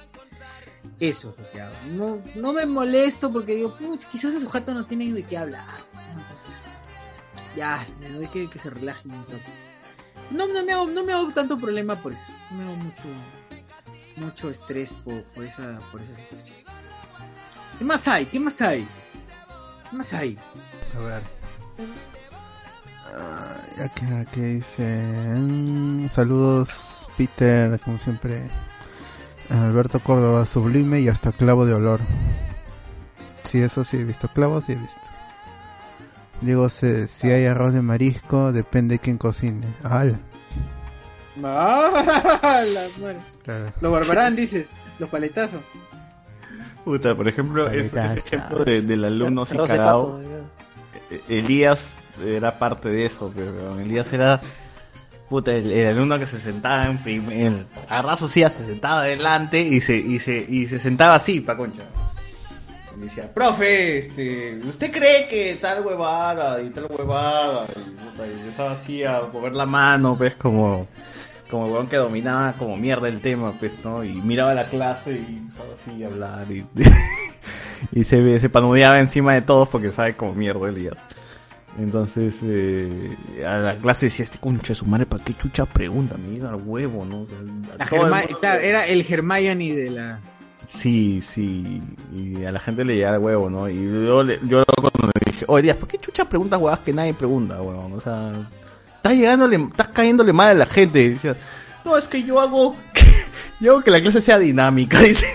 Eso 1.00 1.32
es 1.38 1.44
lo 1.46 1.52
que 1.52 1.62
hago. 1.62 1.76
No, 1.92 2.22
no 2.36 2.54
me 2.54 2.66
molesto 2.66 3.32
porque 3.32 3.56
digo, 3.56 3.76
"Puch, 3.78 4.06
quizás 4.06 4.32
ese 4.32 4.42
sujeto 4.42 4.74
no 4.74 4.86
tiene 4.86 5.12
de 5.12 5.24
qué 5.24 5.38
hablar. 5.38 5.66
Entonces, 6.10 6.66
ya, 7.56 7.86
le 8.00 8.10
doy 8.14 8.28
que, 8.28 8.50
que 8.50 8.60
se 8.60 8.70
relajen 8.70 9.12
un 9.12 9.24
toque. 9.26 9.44
No, 10.32 10.48
no, 10.48 10.64
me 10.64 10.72
hago, 10.72 10.88
no 10.88 11.04
me 11.04 11.14
hago 11.14 11.32
tanto 11.34 11.58
problema 11.58 11.96
por 11.98 12.14
eso. 12.14 12.32
No 12.52 12.58
me 12.58 12.64
hago 12.64 12.76
mucho, 12.78 13.04
mucho 14.18 14.50
estrés 14.50 14.94
por, 14.94 15.24
por, 15.26 15.44
esa, 15.44 15.80
por 15.92 16.02
esa 16.02 16.16
situación. 16.16 16.58
¿Qué 17.78 17.84
más 17.86 18.08
hay? 18.08 18.26
¿Qué 18.26 18.40
más 18.40 18.62
hay? 18.62 18.88
¿Qué 19.90 19.96
más 19.98 20.14
hay? 20.14 20.38
A 20.96 21.00
ver. 21.00 21.22
Ay, 23.18 23.84
Aquí, 23.84 24.06
aquí 24.06 24.40
dice. 24.42 26.10
saludos, 26.10 27.08
Peter, 27.18 27.80
como 27.82 27.98
siempre. 28.00 28.50
Alberto 29.50 30.00
Córdoba, 30.00 30.46
sublime 30.46 31.00
y 31.02 31.08
hasta 31.08 31.32
clavo 31.32 31.66
de 31.66 31.74
olor. 31.74 32.00
Sí, 33.44 33.62
eso 33.62 33.84
sí 33.84 33.98
he 33.98 34.04
visto. 34.04 34.28
Clavos 34.30 34.66
sí 34.66 34.74
he 34.74 34.76
visto. 34.76 35.02
Digo, 36.42 36.68
se- 36.70 37.08
si 37.08 37.30
hay 37.32 37.46
arroz 37.46 37.74
de 37.74 37.82
marisco, 37.82 38.52
depende 38.52 39.00
quién 39.00 39.18
cocine. 39.18 39.68
¡Al! 39.84 40.20
Ah. 41.44 42.64
Claro. 43.44 43.72
Los 43.80 43.92
barbarán, 43.92 44.36
dices. 44.36 44.72
Los 44.98 45.10
paletazos. 45.10 45.62
Puta, 46.84 47.16
por 47.16 47.28
ejemplo, 47.28 47.70
es- 47.70 47.94
ese 47.94 48.20
ejemplo 48.20 48.66
de- 48.66 48.82
del 48.82 49.06
alumno 49.06 49.46
de. 49.46 49.56
Eh, 51.12 51.22
Elías 51.30 51.96
era 52.26 52.58
parte 52.58 52.90
de 52.90 53.06
eso, 53.06 53.32
pero 53.36 53.80
Elías 53.80 54.12
era 54.14 54.42
puta, 55.30 55.54
el, 55.54 55.72
el 55.72 55.88
alumno 55.88 56.20
que 56.20 56.28
se 56.28 56.40
sentaba 56.40 56.86
en 56.86 57.02
primer, 57.02 57.66
a 57.90 58.02
raso 58.02 58.28
se 58.28 58.50
sentaba 58.50 59.02
adelante 59.02 59.62
y 59.62 59.82
se, 59.82 59.98
y 59.98 60.20
se, 60.20 60.46
y 60.48 60.68
se 60.68 60.80
sentaba 60.80 61.16
así, 61.16 61.40
pa' 61.40 61.58
concha. 61.58 61.84
Y 62.98 63.02
decía, 63.02 63.34
profe, 63.34 63.98
este, 63.98 64.60
¿usted 64.66 64.92
cree 64.92 65.28
que 65.28 65.58
tal 65.62 65.86
huevada 65.86 66.62
y 66.62 66.70
tal 66.70 66.88
huevada? 66.90 67.68
Y, 67.76 67.90
puta, 67.90 68.28
y 68.28 68.32
empezaba 68.40 68.72
así 68.72 69.04
a 69.04 69.22
mover 69.34 69.54
la 69.54 69.66
mano, 69.66 70.18
pues, 70.18 70.36
como, 70.36 70.88
como 71.50 71.66
el 71.66 71.72
huevón 71.72 71.88
que 71.88 71.98
dominaba 71.98 72.54
como 72.54 72.78
mierda 72.78 73.10
el 73.10 73.20
tema, 73.20 73.54
pues, 73.60 73.74
¿no? 73.84 74.04
Y 74.04 74.14
miraba 74.22 74.54
la 74.54 74.68
clase 74.68 75.12
y 75.12 75.38
empezaba 75.38 75.74
así 75.74 76.04
a 76.04 76.08
hablar 76.08 76.46
y, 76.50 76.66
y 78.00 78.04
se, 78.06 78.40
se 78.40 78.50
panudeaba 78.50 79.00
encima 79.00 79.34
de 79.34 79.42
todos 79.42 79.68
porque 79.68 79.92
sabe 79.92 80.16
como 80.16 80.34
mierda 80.34 80.70
Elías. 80.70 80.98
Entonces, 81.78 82.36
eh, 82.44 83.16
a 83.46 83.58
la 83.58 83.76
clase 83.78 84.06
decía, 84.06 84.24
este 84.24 84.38
concha 84.40 84.70
de 84.70 84.76
su 84.76 84.86
madre, 84.86 85.06
¿para 85.06 85.24
qué 85.24 85.34
chucha 85.36 85.66
pregunta? 85.66 86.16
Me 86.18 86.30
llega 86.36 86.50
al 86.50 86.56
huevo, 86.64 87.06
¿no? 87.06 87.22
O 87.22 87.28
sea, 87.28 87.38
La 87.78 87.86
todo 87.86 88.08
el 88.08 88.38
claro, 88.38 88.62
era 88.62 88.88
el 88.88 89.06
Hermione 89.08 89.76
de 89.76 89.90
la. 89.92 90.20
Sí, 90.68 91.20
sí, 91.22 91.82
y 92.16 92.44
a 92.46 92.52
la 92.52 92.60
gente 92.60 92.84
le 92.86 92.96
llega 92.96 93.10
al 93.14 93.20
huevo, 93.20 93.50
¿no? 93.50 93.70
Y 93.70 93.76
yo, 93.84 94.24
le- 94.24 94.40
yo 94.48 94.64
cuando 94.66 95.10
le 95.14 95.32
dije, 95.32 95.46
oye, 95.48 95.64
Díaz, 95.64 95.78
¿por 95.78 95.88
qué 95.90 95.98
chucha 96.00 96.26
preguntas 96.28 96.60
huevas 96.60 96.80
que 96.80 96.94
nadie 96.94 97.14
pregunta, 97.14 97.62
huevón? 97.62 97.94
O 97.94 98.00
sea, 98.00 98.32
estás 98.96 99.14
llegándole, 99.14 99.58
estás 99.58 99.90
cayéndole 99.90 100.34
mal 100.34 100.50
a 100.50 100.54
la 100.56 100.66
gente. 100.66 101.10
Decía, 101.12 101.38
no, 101.84 101.98
es 101.98 102.06
que 102.06 102.24
yo 102.24 102.40
hago, 102.42 102.76
yo 103.60 103.74
hago 103.74 103.82
que 103.84 103.92
la 103.92 104.02
clase 104.02 104.22
sea 104.22 104.40
dinámica, 104.40 105.00
dice. 105.02 105.28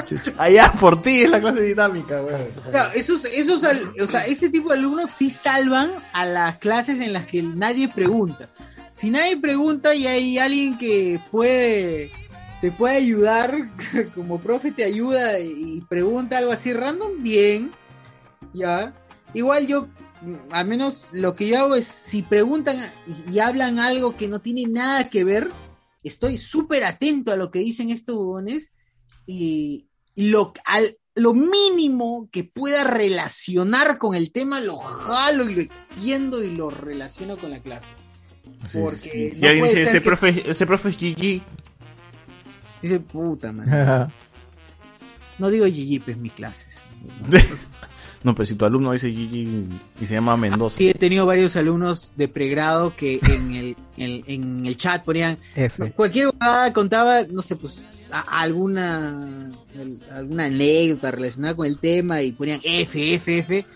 Allá 0.38 0.72
por 0.78 1.02
ti 1.02 1.22
es 1.22 1.30
la 1.30 1.40
clase 1.40 1.62
dinámica. 1.62 2.22
Claro, 2.70 2.92
esos, 2.94 3.24
esos, 3.24 3.62
o 3.62 4.06
sea, 4.06 4.26
ese 4.26 4.50
tipo 4.50 4.70
de 4.70 4.76
alumnos 4.76 5.10
sí 5.10 5.30
salvan 5.30 5.92
a 6.12 6.24
las 6.24 6.58
clases 6.58 7.00
en 7.00 7.12
las 7.12 7.26
que 7.26 7.42
nadie 7.42 7.88
pregunta. 7.88 8.48
Si 8.90 9.10
nadie 9.10 9.36
pregunta 9.38 9.94
y 9.94 10.06
hay 10.06 10.38
alguien 10.38 10.76
que 10.76 11.20
puede, 11.30 12.10
te 12.60 12.70
puede 12.70 12.96
ayudar, 12.96 13.70
como 14.14 14.40
profe 14.40 14.72
te 14.72 14.84
ayuda 14.84 15.38
y 15.40 15.82
pregunta 15.88 16.38
algo 16.38 16.52
así 16.52 16.72
random, 16.72 17.22
bien, 17.22 17.70
ya. 18.52 18.94
Igual 19.34 19.66
yo, 19.66 19.88
al 20.50 20.66
menos 20.66 21.08
lo 21.12 21.34
que 21.34 21.48
yo 21.48 21.58
hago 21.58 21.74
es, 21.74 21.86
si 21.86 22.22
preguntan 22.22 22.76
y, 23.06 23.32
y 23.32 23.38
hablan 23.40 23.78
algo 23.78 24.16
que 24.16 24.28
no 24.28 24.40
tiene 24.40 24.66
nada 24.66 25.08
que 25.08 25.24
ver, 25.24 25.50
estoy 26.04 26.36
súper 26.36 26.84
atento 26.84 27.32
a 27.32 27.36
lo 27.36 27.50
que 27.50 27.60
dicen 27.60 27.90
estos 27.90 28.16
huevones 28.16 28.74
y, 29.26 29.86
y 30.14 30.28
lo, 30.28 30.52
al, 30.64 30.96
lo 31.14 31.34
mínimo 31.34 32.28
que 32.32 32.44
pueda 32.44 32.84
relacionar 32.84 33.98
con 33.98 34.14
el 34.14 34.32
tema 34.32 34.60
lo 34.60 34.78
jalo 34.78 35.48
y 35.48 35.54
lo 35.54 35.60
extiendo 35.62 36.42
y 36.42 36.54
lo 36.54 36.70
relaciono 36.70 37.36
con 37.36 37.50
la 37.50 37.60
clase. 37.60 37.88
Porque 38.72 39.34
no 39.38 39.48
alguien 39.48 39.66
dice, 39.66 39.82
ese 39.84 39.92
que- 39.92 40.00
profe, 40.00 40.50
ese 40.50 40.66
profe 40.66 40.88
es 40.90 40.96
GG. 40.96 41.42
Dice, 42.82 43.00
puta, 43.00 43.52
man. 43.52 44.10
no 45.38 45.50
digo 45.50 45.66
GG, 45.66 46.04
pues 46.04 46.16
mi 46.16 46.30
clase. 46.30 46.66
No, 48.24 48.36
pero 48.36 48.46
si 48.46 48.54
tu 48.54 48.64
alumno 48.64 48.92
dice 48.92 49.08
GG 49.10 49.66
y 50.00 50.06
se 50.06 50.14
llama 50.14 50.36
Mendoza. 50.36 50.76
Sí, 50.76 50.88
he 50.88 50.94
tenido 50.94 51.26
varios 51.26 51.56
alumnos 51.56 52.12
de 52.14 52.28
pregrado 52.28 52.94
que 52.94 53.18
en 53.20 53.54
el, 53.56 53.76
en, 53.96 54.22
en 54.28 54.64
el 54.64 54.76
chat 54.76 55.02
ponían 55.04 55.38
F. 55.56 55.90
cualquier 55.90 56.28
huevada 56.28 56.72
contaba, 56.72 57.24
no 57.24 57.42
sé, 57.42 57.56
pues 57.56 58.01
alguna 58.12 59.50
alguna 60.12 60.44
anécdota 60.44 61.10
relacionada 61.10 61.54
con 61.54 61.66
el 61.66 61.78
tema 61.78 62.22
y 62.22 62.32
ponían 62.32 62.60
F, 62.62 63.14
F, 63.14 63.38
F. 63.38 63.66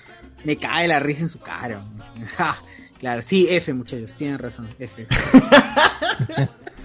Me 0.45 0.57
cae 0.57 0.87
la 0.87 1.01
risa 1.01 1.23
en 1.23 1.29
su 1.29 1.39
cara. 1.39 1.83
Claro, 2.99 3.21
sí, 3.21 3.47
F, 3.51 3.75
muchachos, 3.75 4.15
tienen 4.15 4.39
razón, 4.39 4.69
F. 4.79 5.07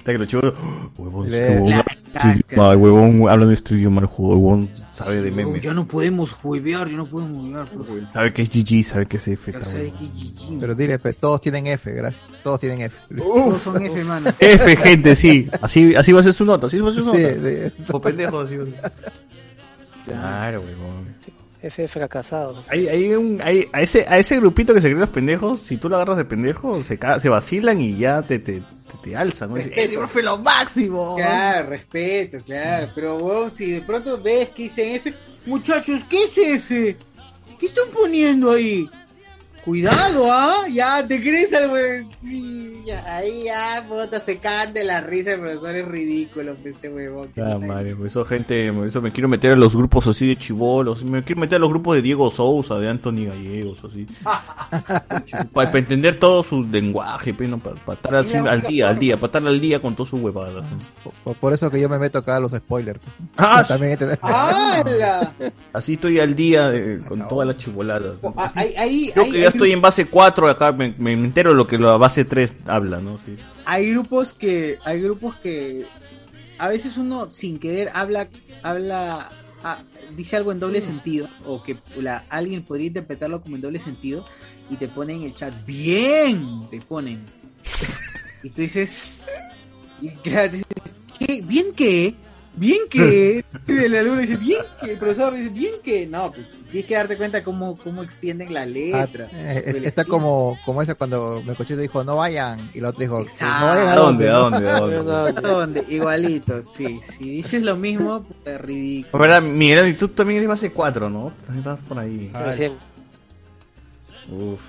Está 0.00 0.12
que 0.12 0.18
lo 0.18 0.24
chulo. 0.26 0.54
Huevón, 0.98 1.30
Le- 1.30 1.60
huevón. 1.60 1.82
Ay, 2.14 2.40
huevón, 2.76 3.28
habla 3.30 3.44
nuestro 3.46 3.76
idioma 3.76 4.00
el 4.00 4.06
juego, 4.08 4.34
huevón, 4.34 4.68
sabe 4.96 5.22
de 5.22 5.30
memes. 5.30 5.62
Ya 5.62 5.72
no 5.74 5.86
podemos 5.86 6.32
juevear, 6.32 6.88
ya 6.88 6.96
no 6.96 7.06
podemos 7.06 7.36
jugar. 7.46 7.66
profe. 7.68 7.92
Sabe 8.12 8.32
que 8.32 8.42
es 8.42 8.48
GG, 8.50 8.82
sabe 8.82 9.06
que 9.06 9.18
es 9.18 9.28
F. 9.28 9.52
Huevón. 9.52 9.72
que 9.92 10.06
GG. 10.06 10.58
Pero 10.58 10.74
dile, 10.74 10.98
pe, 10.98 11.12
todos 11.12 11.40
tienen 11.40 11.66
F, 11.68 11.92
gracias. 11.92 12.24
Todos 12.42 12.58
tienen 12.60 12.80
F. 12.80 12.96
Todos 13.16 13.60
son 13.62 13.84
F, 13.86 14.02
mano. 14.04 14.30
F, 14.40 14.76
gente, 14.76 15.14
sí. 15.14 15.48
Así, 15.62 15.94
así 15.94 16.10
va 16.12 16.20
a 16.20 16.24
ser 16.24 16.32
su 16.32 16.44
nota, 16.44 16.66
así 16.66 16.80
va 16.80 16.90
a 16.90 16.92
ser 16.94 17.04
su 17.04 17.14
Sí, 17.14 17.22
nota. 17.22 17.34
sí. 17.76 17.84
O 17.92 18.00
pendejo, 18.00 18.40
así 18.40 18.56
va 18.56 18.62
a 18.64 18.66
ser. 18.66 18.92
Claro, 20.06 20.60
huevón. 20.62 21.20
F 21.62 21.88
fracasados. 21.88 22.66
Hay, 22.70 22.88
hay 22.88 23.12
un, 23.12 23.38
hay, 23.44 23.68
a, 23.72 23.82
ese, 23.82 24.06
a 24.08 24.16
ese 24.16 24.36
grupito 24.40 24.72
que 24.72 24.80
se 24.80 24.86
creen 24.88 25.00
los 25.00 25.10
pendejos, 25.10 25.60
si 25.60 25.76
tú 25.76 25.90
lo 25.90 25.96
agarras 25.96 26.16
de 26.16 26.24
pendejo, 26.24 26.82
se, 26.82 26.98
ca- 26.98 27.20
se 27.20 27.28
vacilan 27.28 27.80
y 27.82 27.98
ya 27.98 28.22
te, 28.22 28.38
te, 28.38 28.62
te, 29.02 29.16
alzan. 29.16 29.56
"Eh, 29.58 29.90
profe, 29.94 30.22
lo 30.22 30.38
máximo! 30.38 31.16
Claro, 31.16 31.68
respeto, 31.70 32.38
claro. 32.44 32.88
Pero, 32.94 33.16
weón, 33.18 33.50
si 33.50 33.70
de 33.72 33.80
pronto 33.82 34.20
ves 34.20 34.50
que 34.50 34.64
dicen 34.64 34.96
F, 34.96 35.14
muchachos, 35.46 36.02
¿qué 36.08 36.24
es 36.24 36.36
F? 36.38 36.96
¿Qué 37.58 37.66
están 37.66 37.88
poniendo 37.92 38.52
ahí? 38.52 38.88
Cuidado, 39.64 40.32
¿ah? 40.32 40.66
Ya, 40.70 41.06
¿te 41.06 41.20
crees 41.20 41.52
algo? 41.52 41.76
Sí, 42.18 42.80
ya, 42.86 43.04
ahí 43.16 43.44
ya, 43.44 43.84
puta, 43.86 44.18
se 44.18 44.38
caen 44.38 44.72
de 44.72 44.84
la 44.84 45.00
risa, 45.02 45.32
el 45.34 45.40
profesor 45.40 45.74
es 45.76 45.86
ridículo, 45.86 46.56
este 46.64 46.88
huevón. 46.88 47.28
que 47.34 47.42
Ah, 47.42 47.58
madre, 47.58 47.94
por 47.94 48.06
eso 48.06 48.24
gente, 48.24 48.72
por 48.72 48.86
eso 48.86 49.02
me 49.02 49.12
quiero 49.12 49.28
meter 49.28 49.52
a 49.52 49.56
los 49.56 49.76
grupos 49.76 50.06
así 50.06 50.26
de 50.26 50.36
chivolos, 50.38 51.04
me 51.04 51.22
quiero 51.22 51.42
meter 51.42 51.56
a 51.56 51.58
los 51.58 51.68
grupos 51.68 51.96
de 51.96 52.02
Diego 52.02 52.30
Sousa, 52.30 52.76
de 52.76 52.88
Anthony 52.88 53.26
Gallegos, 53.28 53.78
así. 53.84 54.06
para, 55.52 55.78
entender 55.78 56.18
todo 56.18 56.42
su 56.42 56.62
lenguaje, 56.64 57.34
pe, 57.34 57.46
¿no? 57.46 57.58
para, 57.58 57.76
estar 57.94 58.14
así 58.16 58.34
al 58.36 58.62
día, 58.62 58.88
al 58.88 58.98
día, 58.98 59.16
para 59.16 59.26
estar 59.26 59.46
al 59.46 59.60
día 59.60 59.80
con 59.82 59.94
todas 59.94 60.08
sus 60.10 60.20
huevadas. 60.22 60.64
Por, 61.22 61.34
por 61.36 61.52
eso 61.52 61.70
que 61.70 61.80
yo 61.80 61.88
me 61.90 61.98
meto 61.98 62.18
acá 62.18 62.36
a 62.36 62.40
los 62.40 62.52
spoilers. 62.52 63.00
Ah, 63.36 63.62
También 63.68 63.92
este- 63.92 64.18
¡Hala! 64.22 65.32
Así 65.74 65.94
estoy 65.94 66.18
al 66.18 66.34
día 66.34 66.72
con 67.06 67.28
todas 67.28 67.46
las 67.46 67.58
chivoladas. 67.58 68.14
Ah, 68.36 68.50
Ahí, 68.54 68.74
ahí, 68.76 69.12
ahí- 69.16 69.49
estoy 69.50 69.72
en 69.72 69.80
base 69.80 70.06
4, 70.06 70.48
acá 70.48 70.72
me, 70.72 70.94
me 70.98 71.12
entero 71.12 71.54
lo 71.54 71.66
que 71.66 71.78
la 71.78 71.96
base 71.96 72.24
3 72.24 72.54
habla, 72.66 73.00
¿no? 73.00 73.18
Sí. 73.24 73.36
hay 73.64 73.90
grupos 73.90 74.32
que 74.34 74.78
hay 74.84 75.00
grupos 75.00 75.36
que 75.36 75.84
a 76.58 76.68
veces 76.68 76.96
uno 76.96 77.30
sin 77.30 77.58
querer 77.58 77.90
habla 77.94 78.28
habla 78.62 79.28
ah, 79.62 79.78
dice 80.16 80.36
algo 80.36 80.52
en 80.52 80.60
doble 80.60 80.80
sentido 80.80 81.28
o 81.46 81.62
que 81.62 81.76
la, 82.00 82.24
alguien 82.28 82.62
podría 82.62 82.88
interpretarlo 82.88 83.42
como 83.42 83.56
en 83.56 83.62
doble 83.62 83.78
sentido 83.78 84.24
y 84.70 84.76
te 84.76 84.88
ponen 84.88 85.18
en 85.18 85.22
el 85.24 85.34
chat 85.34 85.54
bien 85.66 86.68
te 86.70 86.80
ponen 86.80 87.24
y 88.42 88.50
tú 88.50 88.60
dices 88.60 89.18
y 90.02 90.10
claro, 90.10 90.52
dices, 90.52 90.66
¿qué? 91.18 91.42
bien 91.42 91.72
qué 91.74 92.14
bien 92.60 92.78
que 92.88 93.44
el 93.66 93.96
alumno 93.96 94.20
dice 94.20 94.36
bien 94.36 94.60
que 94.80 94.92
el 94.92 94.98
profesor 94.98 95.34
dice 95.34 95.48
bien 95.48 95.72
que 95.82 96.06
no 96.06 96.30
pues 96.30 96.64
tienes 96.70 96.86
que 96.86 96.94
darte 96.94 97.16
cuenta 97.16 97.42
cómo 97.42 97.76
cómo 97.76 98.02
extienden 98.04 98.52
la 98.54 98.62
Ah, 98.62 98.66
letra 98.66 99.28
eh, 99.32 99.62
o 99.66 99.70
el 99.70 99.84
está 99.84 100.02
estilo. 100.02 100.18
como, 100.18 100.58
como 100.64 100.82
esa 100.82 100.94
cuando 100.94 101.42
Melcochito 101.44 101.80
dijo 101.80 102.04
no 102.04 102.16
vayan 102.16 102.70
y 102.74 102.80
la 102.80 102.90
otra 102.90 103.00
dijo 103.00 103.20
Exacto. 103.22 103.60
no 103.60 103.66
vayan 103.66 103.88
a 103.88 103.92
¿A 103.92 103.96
dónde, 103.96 104.26
dónde, 104.26 104.60
dónde, 104.60 104.70
a 104.70 104.78
dónde? 104.80 105.38
¿A 105.38 105.40
dónde? 105.40 105.84
Igualito, 105.88 106.62
sí. 106.62 107.00
Si 107.02 107.24
dices 107.24 107.62
lo 107.62 107.76
mismo, 107.76 108.22
puta, 108.22 108.58
ridículo. 108.58 109.24
La 109.24 109.30
verdad, 109.40 109.48
Miguel, 109.48 109.88
y 109.88 109.94
tú 109.94 110.08
también 110.08 110.38
eres 110.38 110.48
base 110.50 110.70
4, 110.70 111.08
¿no? 111.10 111.32
También 111.46 111.58
estás 111.58 111.80
por 111.88 111.98
ahí. 111.98 112.30
Uf. 114.30 114.60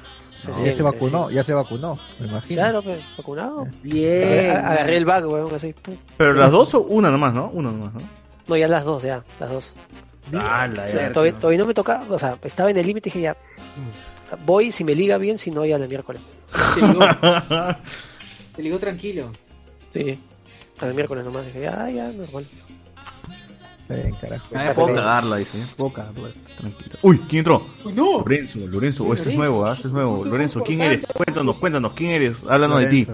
No, 0.47 0.65
ya 0.65 0.73
se 0.73 0.81
vacunó, 0.83 1.29
ya 1.29 1.43
se 1.43 1.53
vacunó, 1.53 1.99
me 2.19 2.27
imagino. 2.27 2.61
Claro, 2.61 2.81
pues, 2.81 2.99
vacunado. 3.17 3.67
Bien. 3.83 4.57
Agarré- 4.57 4.95
el 4.97 5.05
bag, 5.05 5.27
weón, 5.27 5.53
así. 5.53 5.73
pum. 5.73 5.95
Pero 6.17 6.33
las 6.33 6.51
dos 6.51 6.73
o 6.73 6.81
una 6.81 7.11
nomás, 7.11 7.33
¿no? 7.33 7.49
Una 7.53 7.71
nomás, 7.71 7.93
¿no? 7.93 8.01
No, 8.47 8.57
ya 8.57 8.67
las 8.67 8.83
dos, 8.83 9.03
ya, 9.03 9.23
las 9.39 9.49
dos. 9.49 9.73
Ah, 10.33 10.67
la 10.73 10.83
Sí, 10.83 10.93
verga. 10.93 11.13
todavía, 11.13 11.33
todavía 11.33 11.59
no 11.59 11.65
me 11.65 11.73
tocaba, 11.73 12.05
o 12.09 12.19
sea, 12.19 12.37
estaba 12.43 12.71
en 12.71 12.77
el 12.77 12.85
límite 12.87 13.09
y 13.09 13.11
dije 13.11 13.21
ya, 13.23 13.37
voy 14.45 14.71
si 14.71 14.83
me 14.83 14.95
liga 14.95 15.17
bien, 15.17 15.37
si 15.37 15.51
no 15.51 15.65
ya 15.65 15.75
el 15.75 15.87
miércoles. 15.87 16.21
Te 16.75 16.81
ligó, 16.87 16.99
te 18.55 18.63
ligó 18.63 18.79
tranquilo. 18.79 19.31
Sí, 19.93 20.19
al 20.79 20.93
miércoles 20.93 21.25
nomás 21.25 21.45
dije 21.45 21.61
ya, 21.61 21.89
ya, 21.89 22.09
normal. 22.11 22.47
Bien, 23.93 24.13
carajo. 24.13 24.47
Ah, 24.55 24.71
puedo 24.75 24.95
cagarla, 24.95 25.37
dice. 25.37 25.57
Puedo 25.75 25.93
cagarla. 25.93 26.29
Tranquilo. 26.57 26.97
Uy, 27.01 27.19
¿quién 27.29 27.39
entró? 27.39 27.65
no. 27.93 28.19
Lorenzo, 28.19 28.59
Lorenzo. 28.59 29.03
Oh, 29.05 29.13
este 29.13 29.29
es 29.29 29.35
nuevo, 29.35 29.65
¿ah? 29.65 29.73
Este 29.73 29.87
es 29.87 29.93
nuevo. 29.93 30.23
Lorenzo, 30.25 30.61
¿quién 30.63 30.81
eres? 30.81 31.01
Cuéntanos, 31.13 31.57
cuéntanos, 31.57 31.93
¿quién 31.93 32.11
eres? 32.11 32.37
Háblanos 32.47 32.79
de 32.81 32.87
ti. 32.87 33.07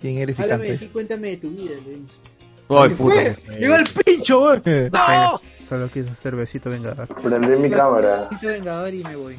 ¿Quién 0.00 0.18
eres 0.18 0.38
y 0.38 0.42
Háblame 0.42 0.64
de 0.64 0.78
ti, 0.78 0.86
cuéntame 0.88 1.28
de 1.28 1.36
tu 1.36 1.50
vida, 1.50 1.74
Lorenzo. 1.84 2.16
Ay, 2.68 2.90
puta. 2.90 3.36
Llegó 3.58 3.74
el 3.74 3.88
pincho, 4.04 4.42
weón. 4.42 4.62
¡No! 4.92 5.40
Solo 5.68 5.90
quiso 5.90 6.10
hacer 6.10 6.36
besito 6.36 6.70
vengador. 6.70 7.08
Prendí 7.08 7.56
mi 7.56 7.70
cámara. 7.70 8.28
Besito 8.30 8.48
vengador 8.48 8.94
y 8.94 9.04
me 9.04 9.16
voy. 9.16 9.38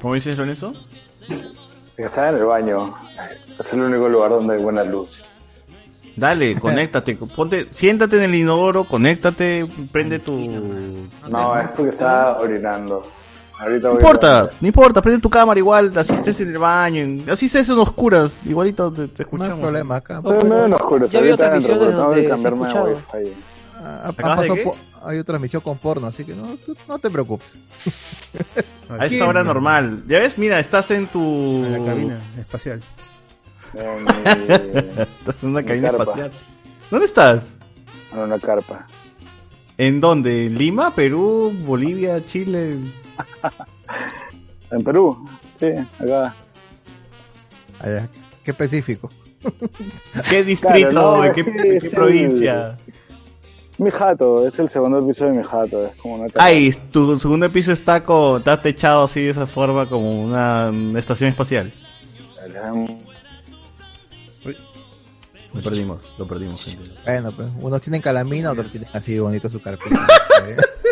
¿Cómo 0.00 0.14
dices, 0.14 0.36
Lorenzo? 0.36 0.72
Estaba 1.96 2.30
en 2.30 2.36
el 2.36 2.44
baño. 2.44 2.94
Es 3.58 3.72
el 3.72 3.80
único 3.80 4.08
lugar 4.08 4.30
donde 4.30 4.54
hay 4.54 4.62
buena 4.62 4.84
luz. 4.84 5.24
Dale, 6.16 6.54
conéctate. 6.60 7.14
Ponte, 7.16 7.68
siéntate 7.70 8.16
en 8.16 8.22
el 8.24 8.34
inodoro, 8.34 8.84
conéctate, 8.84 9.66
prende 9.92 10.18
tu. 10.18 10.36
No 10.38 11.28
No, 11.28 11.58
es 11.58 11.68
porque 11.68 11.90
estaba 11.90 12.38
orinando. 12.40 13.06
Ahorita 13.58 13.88
voy 13.88 13.96
importa, 13.98 14.40
a- 14.40 14.50
no 14.60 14.66
importa, 14.66 15.00
prende 15.00 15.20
tu 15.22 15.30
cámara 15.30 15.58
igual, 15.58 15.90
así 15.96 16.12
estés 16.12 16.40
en 16.40 16.48
el 16.48 16.58
baño, 16.58 17.02
en- 17.02 17.30
así 17.30 17.46
estés 17.46 17.66
en 17.70 17.78
oscuras, 17.78 18.36
igualito 18.44 18.90
te, 18.92 19.08
te 19.08 19.22
escuchamos. 19.22 19.48
No 19.50 19.54
hay 19.56 19.62
problema 19.62 19.96
acá. 19.96 20.18
Estoy 20.24 20.48
medio 20.50 20.66
en 20.66 20.74
oscuro. 20.74 21.06
Ya 21.06 21.18
entro, 21.20 21.36
transmisiones 21.38 21.94
donde 21.94 22.22
se 22.22 22.28
cambiarme 22.28 22.58
de 22.60 22.66
escuchado. 22.66 22.88
wifi. 23.18 23.32
Ah, 23.74 23.78
ha- 23.80 24.06
ha 24.06 24.08
¿Acabas 24.10 24.40
de 24.42 24.48
pasado 24.48 24.76
hay 25.06 25.18
otra 25.18 25.24
transmisión 25.32 25.62
con 25.62 25.78
porno, 25.78 26.06
así 26.08 26.24
que 26.24 26.34
no, 26.34 26.56
tú- 26.66 26.76
no 26.88 26.98
te 26.98 27.08
preocupes. 27.08 27.58
A 28.98 29.06
esta 29.06 29.26
hora 29.26 29.42
normal. 29.44 30.02
Ya 30.08 30.18
ves, 30.18 30.36
mira, 30.36 30.58
estás 30.58 30.90
en 30.90 31.06
tu. 31.06 31.20
En 31.64 31.72
la 31.72 31.78
cabina 31.90 32.18
espacial. 32.38 32.80
Mi- 33.76 34.54
Estás 34.54 35.42
en 35.42 35.48
una 35.50 35.60
mi 35.60 35.66
cabina 35.66 35.88
carpa. 35.88 36.02
espacial. 36.04 36.30
¿Dónde 36.90 37.06
estás? 37.06 37.52
En 38.12 38.18
una 38.20 38.38
carpa. 38.38 38.86
¿En 39.78 40.00
dónde? 40.00 40.46
¿En 40.46 40.56
Lima, 40.58 40.90
Perú, 40.94 41.52
Bolivia, 41.64 42.24
Chile? 42.24 42.78
En 44.70 44.82
Perú. 44.82 45.24
Sí, 45.60 45.66
acá. 46.00 46.34
Allá. 47.80 48.08
Qué 48.44 48.50
específico. 48.50 49.10
¿Qué 50.30 50.42
distrito? 50.42 50.90
Claro, 50.90 51.16
no, 51.18 51.24
¿En 51.24 51.30
es 51.30 51.34
qué, 51.36 51.44
que 51.44 51.50
en 51.50 51.56
qué 51.56 51.76
es 51.76 51.84
el- 51.84 51.90
provincia? 51.90 52.76
Mi 53.78 53.90
jato, 53.90 54.46
es 54.46 54.58
el 54.58 54.70
segundo 54.70 55.06
piso 55.06 55.26
de 55.26 55.32
mi 55.38 55.44
jato. 55.44 55.86
Es 55.86 56.00
como 56.00 56.14
una. 56.16 56.26
Ay, 56.36 56.72
tu 56.90 57.18
segundo 57.18 57.52
piso 57.52 57.72
está, 57.72 58.02
con, 58.02 58.38
está 58.38 58.60
techado 58.62 59.04
así 59.04 59.20
de 59.22 59.30
esa 59.30 59.46
forma 59.46 59.86
como 59.88 60.22
una, 60.24 60.70
una 60.70 60.98
estación 60.98 61.28
espacial. 61.30 61.72
Lo 65.56 65.62
perdimos, 65.62 66.12
lo 66.18 66.26
perdimos, 66.28 66.64
gente. 66.64 66.90
Bueno, 67.04 67.32
pues 67.32 67.50
unos 67.60 67.80
tienen 67.80 68.00
calamina, 68.02 68.50
otros 68.52 68.70
tienen 68.70 68.88
así 68.92 69.18
bonito 69.18 69.48
su 69.48 69.60
carpeta. 69.60 70.06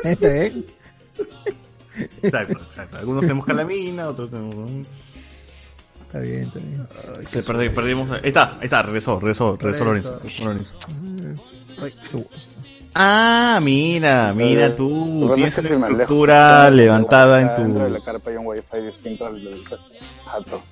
¿Está 0.03 0.29
bien? 0.29 0.67
Exacto, 2.23 2.63
exacto. 2.65 2.99
Algunos 2.99 3.21
tenemos 3.23 3.45
calamina, 3.47 4.09
otros 4.09 4.31
tenemos... 4.31 4.71
Está 6.07 6.19
bien, 6.21 6.43
está 6.45 6.59
bien. 6.61 6.87
Se 7.27 7.41
perdi- 7.41 7.75
perdimos. 7.75 8.11
Ahí 8.11 8.21
está, 8.25 8.53
ahí 8.59 8.65
está, 8.65 8.83
regresó, 8.83 9.19
regresó, 9.19 9.57
regresó 9.57 9.85
Lorenzo. 9.85 10.79
Ah, 12.95 13.59
mira, 13.61 14.33
mira 14.33 14.67
Eh, 14.67 14.71
tú, 14.71 15.27
lo 15.29 15.35
tienes 15.35 15.59
es 15.59 15.65
una 15.77 15.89
que 15.89 15.93
estructura 15.95 16.71
levantada 16.71 17.41
en 17.41 17.49
Dentro 17.49 17.85
de 17.85 17.91
la 17.91 17.99
tu... 17.99 18.05
carpa 18.05 18.31
hay 18.31 18.37
un 18.37 18.47
wifi 18.47 18.77
distinto 18.87 19.27
al 19.27 19.43
del 19.43 19.65
resto. 19.65 19.87
Jato. 20.27 20.63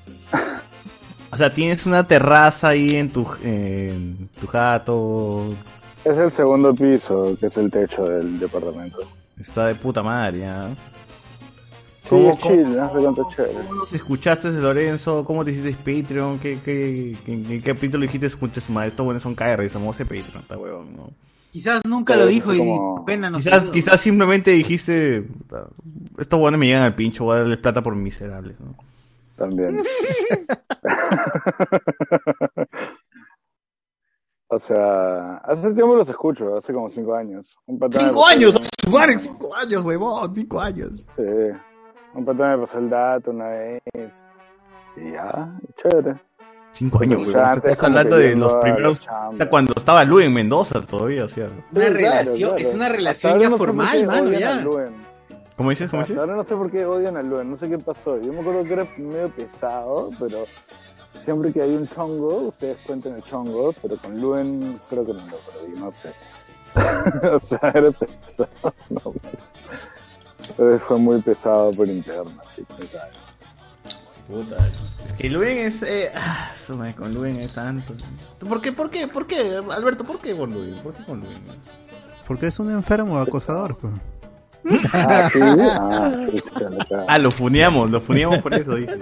O 1.33 1.37
sea, 1.37 1.53
tienes 1.55 1.87
una 1.87 2.07
terraza 2.07 2.69
ahí 2.69 2.91
en 2.97 3.09
tu, 3.11 3.27
en 3.43 4.29
tu 4.39 4.47
jato. 4.47 5.47
Es 6.05 6.17
el 6.17 6.31
segundo 6.31 6.75
piso, 6.75 7.37
que 7.41 7.47
es 7.47 7.57
el 7.57 7.71
techo 7.71 8.05
del 8.05 8.39
departamento. 8.39 8.99
Está 9.41 9.67
de 9.67 9.75
puta 9.75 10.03
madre, 10.03 10.41
ya. 10.41 10.69
Sí, 12.03 12.09
¿Cómo- 12.11 12.33
es 12.35 12.41
chill, 12.41 12.77
no 12.77 12.93
sé 12.93 12.99
cuánto 12.99 13.29
chévere. 13.35 13.55
¿Cómo 13.55 13.75
nos 13.77 13.93
escuchaste 13.93 14.53
de 14.53 14.61
Lorenzo? 14.61 15.25
¿Cómo 15.25 15.45
te 15.45 15.53
hiciste 15.53 15.73
Patreon? 15.73 16.39
¿Qué, 16.39 16.59
qué, 16.63 17.17
qué, 17.25 17.33
en 17.33 17.45
qué 17.47 17.61
capítulo 17.63 18.03
dijiste 18.03 18.27
escucha 18.27 18.61
su 18.61 18.73
madre? 18.73 18.89
Estos 18.89 19.05
buenos 19.05 19.23
son 19.23 19.35
KR, 19.35 19.67
somos 19.71 19.97
de 19.97 20.05
Patreon, 20.05 20.43
está 20.43 20.59
huevón, 20.59 20.97
¿no? 20.97 21.11
Quizás 21.51 21.81
nunca 21.87 22.15
Pero 22.15 22.25
lo 22.25 22.31
dijo 22.31 22.53
y 22.53 22.59
como- 22.59 23.05
pena 23.07 23.31
no 23.31 23.39
Quizás, 23.39 23.71
quizás 23.71 24.01
simplemente 24.01 24.51
dijiste, 24.51 25.23
puta, 25.23 25.67
estos 26.19 26.39
buenos 26.41 26.59
me 26.59 26.67
llegan 26.67 26.83
al 26.83 26.95
pincho, 26.95 27.25
voy 27.25 27.37
a 27.37 27.41
darles 27.41 27.59
plata 27.59 27.83
por 27.83 27.95
miserables, 27.95 28.59
¿no? 28.61 28.75
También. 29.43 29.77
o 34.49 34.59
sea, 34.61 35.39
hace 35.39 35.75
tiempo 35.75 35.97
los 35.97 36.09
escucho, 36.09 36.57
hace 36.57 36.73
como 36.73 36.89
cinco 36.91 37.17
años. 37.17 37.53
Un 37.67 37.81
¡Cinco 37.91 38.25
años! 38.25 38.57
¡Jugar 38.87 39.19
cinco 39.19 39.53
años, 39.57 39.85
huevón! 39.85 40.33
¡Cinco 40.33 40.61
años! 40.61 41.09
Sí. 41.17 41.25
Un 42.15 42.25
pata 42.25 42.57
me 42.57 42.65
pasó 42.65 42.79
el 42.79 42.89
dato 42.89 43.33
una 43.33 43.49
vez. 43.49 43.83
Y 44.97 45.11
ya, 45.11 45.59
chévere. 45.83 46.21
Cinco 46.71 47.03
años, 47.03 47.27
estás 47.27 47.61
como 47.61 47.75
hablando 47.89 48.19
de 48.19 48.37
los 48.37 48.55
primeros. 48.55 49.01
O 49.33 49.35
sea, 49.35 49.51
cuando 49.51 49.75
estaba 49.77 50.05
Lu 50.05 50.21
en 50.21 50.33
Mendoza 50.33 50.81
todavía, 50.83 51.25
o 51.25 51.29
sea. 51.29 51.49
Una 51.73 51.89
relación, 51.89 52.51
claro. 52.51 52.59
es 52.59 52.73
una 52.73 52.89
relación 52.89 53.41
ya 53.41 53.51
formal, 53.51 54.07
mano, 54.07 54.31
ya. 54.31 54.65
¿Cómo 55.57 55.71
dices? 55.71 55.91
¿Cómo 55.91 56.03
Hasta 56.03 56.15
dices? 56.15 56.21
Ahora 56.21 56.37
no 56.37 56.45
sé 56.45 56.57
por 56.57 56.71
qué 56.71 56.85
odian 56.87 57.17
a 57.17 57.23
Luen, 57.23 57.51
no 57.51 57.59
sé 57.59 57.69
qué 57.69 57.79
pasó. 57.79 58.21
Yo 58.21 58.33
me 58.33 58.41
acuerdo 58.41 58.65
que 58.65 58.73
era 58.73 58.87
medio 58.97 59.29
pesado, 59.31 60.11
pero 60.19 60.47
siempre 61.25 61.53
que 61.53 61.63
hay 61.63 61.75
un 61.75 61.89
chongo, 61.89 62.49
ustedes 62.49 62.79
cuentan 62.87 63.15
el 63.15 63.23
chongo, 63.25 63.73
pero 63.83 63.97
con 63.97 64.21
Luen 64.21 64.81
creo 64.89 65.05
que 65.05 65.13
no 65.13 65.21
lo 65.21 65.39
perdí, 65.39 65.79
no 65.79 65.93
sé. 66.03 66.15
o 67.29 67.47
sea, 67.47 67.73
era 67.75 67.91
pesado, 67.93 68.49
no. 68.91 69.15
Pero 70.57 70.79
fue 70.81 70.99
muy 70.99 71.21
pesado 71.21 71.71
por 71.73 71.89
interno, 71.89 72.43
sí, 72.57 72.65
quién 72.77 72.89
sabe. 72.89 73.13
Puta. 74.29 74.71
Es 75.07 75.13
que 75.15 75.29
Luen 75.29 75.59
es. 75.59 75.83
Eh, 75.83 76.11
ah, 76.15 76.51
su 76.55 76.77
madre, 76.77 76.95
con 76.95 77.13
Luen 77.13 77.37
es 77.37 77.53
tanto. 77.53 77.95
¿Por 78.39 78.63
qué? 78.63 78.73
¿Por 78.73 78.89
qué? 78.89 79.09
¿Por 79.09 79.27
qué? 79.27 79.61
Alberto, 79.71 80.05
¿por 80.05 80.19
qué 80.19 80.37
con 80.37 80.53
Luen? 80.53 80.81
¿Por 80.83 80.95
qué 80.95 81.05
con 81.05 81.21
Luen? 81.21 81.43
Porque 82.27 82.47
es 82.47 82.59
un 82.59 82.71
enfermo 82.71 83.19
acosador, 83.19 83.77
pues. 83.77 83.93
Ah, 84.93 85.29
sí, 85.33 85.41
ah. 85.43 86.27
Ah, 87.09 87.19
lo 87.19 87.31
funeamos, 87.31 87.91
lo 87.91 88.01
funeamos 88.01 88.39
por 88.39 88.55
eso, 88.55 88.77
dice. 88.77 88.97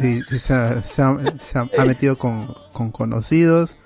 Sí, 0.00 0.22
sí, 0.22 0.38
se, 0.38 0.52
ha, 0.54 0.82
se 0.82 1.02
ha- 1.02 1.18
se 1.40 1.58
ha- 1.58 1.68
ha 1.78 1.84
metido 1.84 2.16
con, 2.16 2.54
con 2.72 2.90
conocidos, 2.90 3.76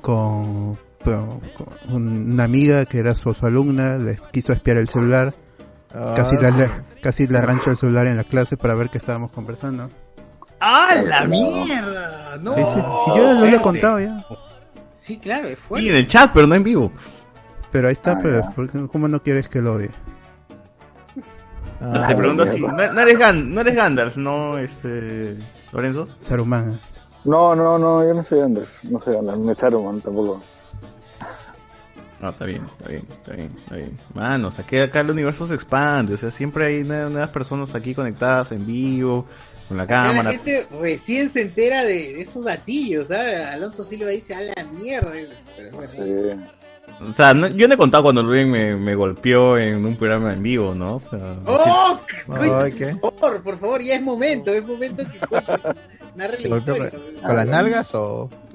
con, 0.00 0.76
con- 1.04 1.40
una 1.88 2.44
amiga 2.44 2.84
que 2.86 2.98
era 2.98 3.14
su, 3.14 3.32
su 3.34 3.46
alumna, 3.46 3.98
le 3.98 4.18
quiso 4.32 4.52
espiar 4.52 4.78
el 4.78 4.88
celular. 4.88 5.34
Casi, 6.16 6.34
la, 6.40 6.50
le- 6.50 7.00
casi 7.02 7.26
le 7.28 7.38
arranchó 7.38 7.70
el 7.70 7.76
celular 7.76 8.06
en 8.08 8.16
la 8.16 8.24
clase 8.24 8.56
para 8.56 8.74
ver 8.74 8.90
qué 8.90 8.98
estábamos 8.98 9.30
conversando. 9.30 9.90
¡Ah, 10.60 10.94
la 11.06 11.24
mierda! 11.26 12.36
¡No! 12.40 12.54
Sí, 12.56 12.62
sí. 12.62 12.80
Y 12.80 13.16
yo 13.18 13.34
lo, 13.34 13.46
lo 13.46 13.56
he 13.56 13.60
contado 13.60 14.00
ya. 14.00 14.24
Sí, 14.92 15.18
claro, 15.18 15.46
es 15.48 15.58
fuerte. 15.58 15.88
en 15.90 15.94
el 15.96 16.08
chat, 16.08 16.32
pero 16.32 16.46
no 16.48 16.54
en 16.56 16.64
vivo. 16.64 16.90
Pero 17.74 17.88
ahí 17.88 17.94
está, 17.94 18.12
Ah, 18.12 18.18
pues, 18.22 18.34
ya. 18.40 18.50
porque- 18.54 18.86
¿cómo 18.86 19.08
no 19.08 19.20
quieres 19.20 19.48
que 19.48 19.60
lo 19.60 19.72
odie? 19.74 19.90
Ah, 21.80 22.04
Te 22.08 22.14
pregunto 22.14 22.46
si. 22.46 22.60
No, 22.60 22.68
no 22.70 23.00
eres 23.00 23.18
Gan- 23.18 23.48
no 23.48 23.60
eres 23.62 23.74
Gandalf, 23.74 24.16
¿no? 24.16 24.58
Este. 24.58 25.36
Lorenzo. 25.72 26.06
Saruman. 26.20 26.78
No, 27.24 27.56
no, 27.56 27.76
no, 27.76 28.06
yo 28.06 28.14
no 28.14 28.22
soy 28.22 28.38
Anders, 28.42 28.68
no 28.84 29.00
soy 29.00 29.16
Anders, 29.16 29.38
me 29.38 29.52
echaron, 29.54 29.84
man, 29.86 30.00
tampoco. 30.00 30.40
No, 32.20 32.30
está 32.30 32.44
bien, 32.44 32.64
está 32.78 32.88
bien, 32.90 33.06
está 33.10 33.32
bien, 33.32 33.50
está 33.58 33.74
bien. 33.76 33.98
Mano, 34.14 34.48
o 34.48 34.50
sea, 34.52 34.64
que 34.64 34.80
acá 34.82 35.00
el 35.00 35.10
universo 35.10 35.44
se 35.46 35.54
expande, 35.56 36.14
o 36.14 36.16
sea, 36.16 36.30
siempre 36.30 36.66
hay 36.66 36.84
nue- 36.84 37.10
nuevas 37.10 37.30
personas 37.30 37.74
aquí 37.74 37.92
conectadas 37.92 38.52
en 38.52 38.64
vivo, 38.66 39.26
con 39.66 39.76
la 39.78 39.84
Ya 39.88 40.02
la 40.04 40.08
cámara. 40.10 40.30
gente 40.30 40.68
recién 40.80 41.28
se 41.28 41.42
entera 41.42 41.82
de, 41.82 42.20
esos 42.20 42.44
gatillos, 42.44 43.08
¿sabes? 43.08 43.44
Alonso 43.46 43.82
Silva 43.82 44.10
dice, 44.10 44.32
a 44.36 44.40
la 44.42 44.64
mierda. 44.70 45.10
Pero 45.56 45.82
es. 45.82 45.90
Sí. 45.90 45.98
O 47.06 47.12
sea, 47.12 47.34
no- 47.34 47.48
yo 47.48 47.66
no 47.68 47.74
he 47.74 47.76
contado 47.76 48.02
cuando 48.04 48.22
Luis 48.22 48.46
me, 48.46 48.76
me 48.76 48.94
golpeó 48.94 49.58
en 49.58 49.84
un 49.84 49.96
programa 49.96 50.32
en 50.32 50.42
vivo, 50.42 50.74
¿no? 50.74 50.94
O 50.96 51.00
sea, 51.00 51.34
¡Oh! 51.44 52.00
Ay, 52.62 52.72
¿qué? 52.72 52.96
Por 52.96 53.14
favor, 53.14 53.42
por 53.42 53.58
favor, 53.58 53.82
ya 53.82 53.96
es 53.96 54.02
momento, 54.02 54.50
es 54.50 54.66
momento 54.66 55.02
que 55.10 55.18
cuentes. 55.26 55.60
La 56.16 56.28
¿Golpeó 56.28 56.58
historia. 56.76 56.90
¿Con 57.26 57.36
las 57.36 57.46
nalgas 57.46 57.94
o...? 57.94 58.30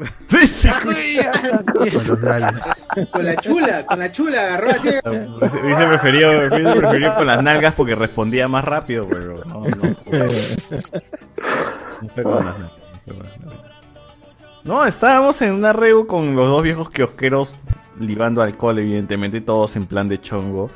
Con 0.83 2.07
los 2.07 2.21
labios. 2.21 2.61
Con 3.11 3.25
la 3.25 3.35
chula, 3.35 3.85
con 3.85 3.99
la 3.99 4.11
chula, 4.11 4.41
agarró 4.45 4.69
así. 4.69 4.87
Hubiese 5.05 5.57
hubiese 5.61 5.87
preferido, 5.87 6.31
preferido 6.47 7.15
con 7.15 7.27
las 7.27 7.43
nalgas 7.43 7.73
porque 7.75 7.95
respondía 7.95 8.47
más 8.47 8.63
rápido, 8.63 9.05
pero 9.07 9.43
no, 9.45 9.63
no. 9.65 9.65
No 12.01 12.09
fue 12.09 12.23
con 12.23 12.45
las 12.45 12.57
nalgas, 12.57 12.71
no 12.79 12.99
fue 13.05 13.13
con 13.15 13.23
las 13.23 13.39
nalgas. 13.39 13.59
No, 14.63 14.85
estábamos 14.85 15.41
en 15.41 15.53
un 15.53 15.65
arreo 15.65 16.07
con 16.07 16.35
los 16.35 16.47
dos 16.49 16.63
viejos 16.63 16.89
kiosqueros 16.89 17.53
libando 17.99 18.41
alcohol, 18.41 18.79
evidentemente, 18.79 19.41
todos 19.41 19.75
en 19.75 19.85
plan 19.85 20.09
de 20.09 20.19
chongo, 20.19 20.69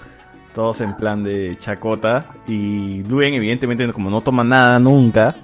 todos 0.53 0.81
en 0.81 0.95
plan 0.95 1.23
de 1.23 1.57
chacota. 1.57 2.27
Y 2.47 3.03
Luen, 3.03 3.33
evidentemente, 3.33 3.91
como 3.91 4.09
no 4.09 4.21
toma 4.21 4.43
nada 4.43 4.79
nunca, 4.79 5.35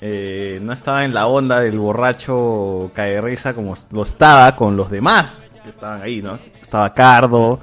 eh, 0.00 0.58
no 0.62 0.72
estaba 0.72 1.04
en 1.04 1.14
la 1.14 1.26
onda 1.26 1.60
del 1.60 1.78
borracho 1.78 2.90
cae 2.94 3.20
risa 3.20 3.54
como 3.54 3.74
lo 3.90 4.02
estaba 4.02 4.54
con 4.54 4.76
los 4.76 4.90
demás 4.90 5.52
que 5.64 5.70
estaban 5.70 6.02
ahí, 6.02 6.20
¿no? 6.20 6.38
Estaba 6.60 6.92
Cardo, 6.92 7.60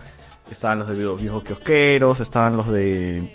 estaban 0.49 0.79
los 0.79 0.89
de 0.89 0.95
los 0.95 1.21
viejos 1.21 1.43
kiosqueros, 1.43 2.19
estaban 2.19 2.57
los 2.57 2.69
de. 2.69 3.33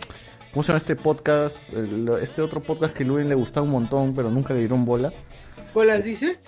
¿Cómo 0.53 0.63
se 0.63 0.69
llama 0.69 0.79
este 0.79 0.97
podcast? 0.97 1.73
Este 2.21 2.43
otro 2.43 2.63
podcast 2.63 2.95
que 2.95 3.05
Luen 3.05 3.29
le 3.29 3.35
gustaba 3.35 3.65
un 3.65 3.73
montón, 3.73 4.15
pero 4.15 4.31
nunca 4.31 4.55
le 4.55 4.61
dieron 4.61 4.85
bola. 4.85 5.13
¿Colas 5.73 6.05
dice? 6.05 6.41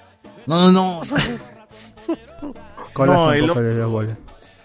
No, 0.47 0.73
no, 0.73 0.73
no. 0.73 1.03
Colas 2.93 3.17
No, 3.17 3.33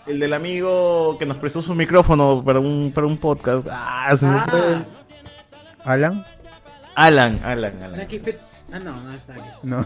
el 0.07 0.19
del 0.19 0.33
amigo 0.33 1.17
que 1.17 1.25
nos 1.25 1.37
prestó 1.37 1.61
su 1.61 1.73
micrófono 1.73 2.43
para 2.45 2.59
un, 2.59 2.91
para 2.93 3.07
un 3.07 3.17
podcast. 3.17 3.67
Ah, 3.71 4.15
se 4.17 4.25
me 4.25 4.39
fue. 4.41 4.59
¿Alan? 5.83 6.25
Alan, 6.93 7.39
Alan, 7.43 7.81
Alan. 7.81 8.07
Ah, 8.71 8.79
no, 8.79 9.01
no 9.01 9.13
es 9.13 9.29
aquí. 9.29 9.41
No. 9.63 9.85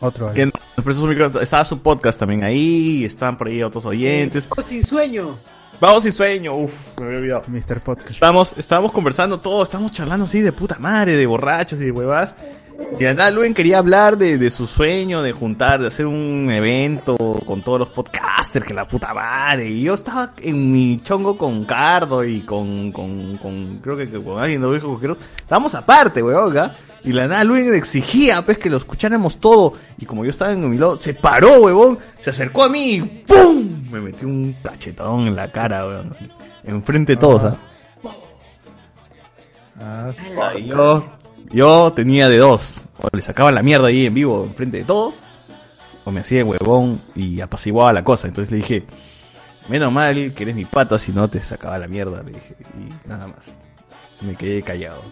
Otro 0.00 0.32
Que 0.34 0.46
nos 0.46 0.84
prestó 0.84 1.02
su 1.02 1.06
micrófono. 1.06 1.40
Estaba 1.40 1.64
su 1.64 1.80
podcast 1.80 2.18
también 2.18 2.42
ahí. 2.42 3.04
Estaban 3.04 3.36
por 3.36 3.46
ahí 3.46 3.62
otros 3.62 3.86
oyentes. 3.86 4.48
Oh, 4.56 4.60
sin 4.60 4.82
sueño. 4.82 5.38
Vamos 5.80 6.02
sin 6.02 6.12
sueño. 6.12 6.54
Uf, 6.56 6.98
me 7.00 7.06
había 7.06 7.18
olvidado. 7.18 7.44
Mr. 7.46 7.80
Podcast. 7.80 8.10
Estábamos, 8.10 8.54
estábamos 8.56 8.92
conversando 8.92 9.40
todos, 9.40 9.68
estábamos 9.68 9.92
charlando 9.92 10.24
así 10.24 10.40
de 10.40 10.52
puta 10.52 10.78
madre, 10.78 11.16
de 11.16 11.26
borrachos 11.26 11.80
y 11.80 11.84
de 11.84 11.90
huevas. 11.92 12.34
Y 12.98 13.04
de 13.04 13.14
nada, 13.14 13.30
Luen 13.30 13.54
quería 13.54 13.78
hablar 13.78 14.18
de, 14.18 14.38
de 14.38 14.50
su 14.50 14.66
sueño, 14.66 15.22
de 15.22 15.32
juntar, 15.32 15.80
de 15.80 15.88
hacer 15.88 16.06
un 16.06 16.48
evento 16.50 17.16
con 17.46 17.62
todos 17.62 17.78
los 17.78 17.88
podcasters, 17.88 18.66
que 18.66 18.74
la 18.74 18.86
puta 18.86 19.12
madre. 19.12 19.68
Y 19.68 19.82
yo 19.82 19.94
estaba 19.94 20.32
en 20.38 20.72
mi 20.72 21.00
chongo 21.02 21.36
con 21.36 21.64
Cardo 21.64 22.24
y 22.24 22.40
con, 22.42 22.92
con, 22.92 23.36
con 23.38 23.78
creo 23.78 23.96
que 23.96 24.08
con 24.10 24.38
alguien 24.38 24.60
de 24.60 24.66
los 24.66 24.72
viejos 24.72 24.94
coqueros. 24.94 25.18
Estábamos 25.36 25.74
aparte, 25.74 26.22
weón. 26.22 26.72
Y 27.04 27.12
la 27.12 27.28
nada, 27.28 27.44
Luen 27.44 27.74
exigía, 27.74 28.44
pues, 28.44 28.58
que 28.58 28.70
lo 28.70 28.78
escucháramos 28.78 29.38
todo. 29.38 29.74
Y 29.98 30.06
como 30.06 30.24
yo 30.24 30.30
estaba 30.30 30.52
en 30.52 30.68
mi 30.68 30.78
lado, 30.78 30.98
se 30.98 31.14
paró, 31.14 31.60
huevón, 31.62 31.98
se 32.18 32.30
acercó 32.30 32.64
a 32.64 32.68
mí 32.68 32.94
y 32.94 33.00
¡pum! 33.00 33.90
Me 33.90 34.00
metió 34.00 34.26
un 34.26 34.56
cachetadón 34.62 35.26
en 35.26 35.36
la 35.36 35.52
cara, 35.52 35.86
weón. 35.86 36.16
Enfrente 36.64 37.12
de 37.12 37.16
todos, 37.18 37.42
¿ah? 37.44 37.56
Ah, 39.80 40.12
yo, 40.58 41.04
yo 41.50 41.92
tenía 41.92 42.28
de 42.28 42.38
dos. 42.38 42.82
O 43.00 43.08
le 43.14 43.22
sacaba 43.22 43.52
la 43.52 43.62
mierda 43.62 43.88
ahí 43.88 44.06
en 44.06 44.14
vivo 44.14 44.44
enfrente 44.44 44.78
de 44.78 44.84
todos. 44.84 45.16
O 46.04 46.10
me 46.10 46.20
hacía 46.20 46.44
huevón 46.44 47.02
y 47.14 47.40
apaciguaba 47.40 47.92
la 47.92 48.04
cosa. 48.04 48.28
Entonces 48.28 48.50
le 48.50 48.58
dije, 48.58 48.84
menos 49.68 49.92
mal 49.92 50.32
que 50.34 50.42
eres 50.42 50.54
mi 50.54 50.64
pata, 50.64 50.98
si 50.98 51.12
no 51.12 51.28
te 51.28 51.42
sacaba 51.42 51.78
la 51.78 51.88
mierda. 51.88 52.22
Le 52.22 52.32
dije, 52.32 52.56
y 52.78 53.08
nada 53.08 53.26
más. 53.26 53.58
Me 54.20 54.36
quedé 54.36 54.62
callado. 54.62 55.02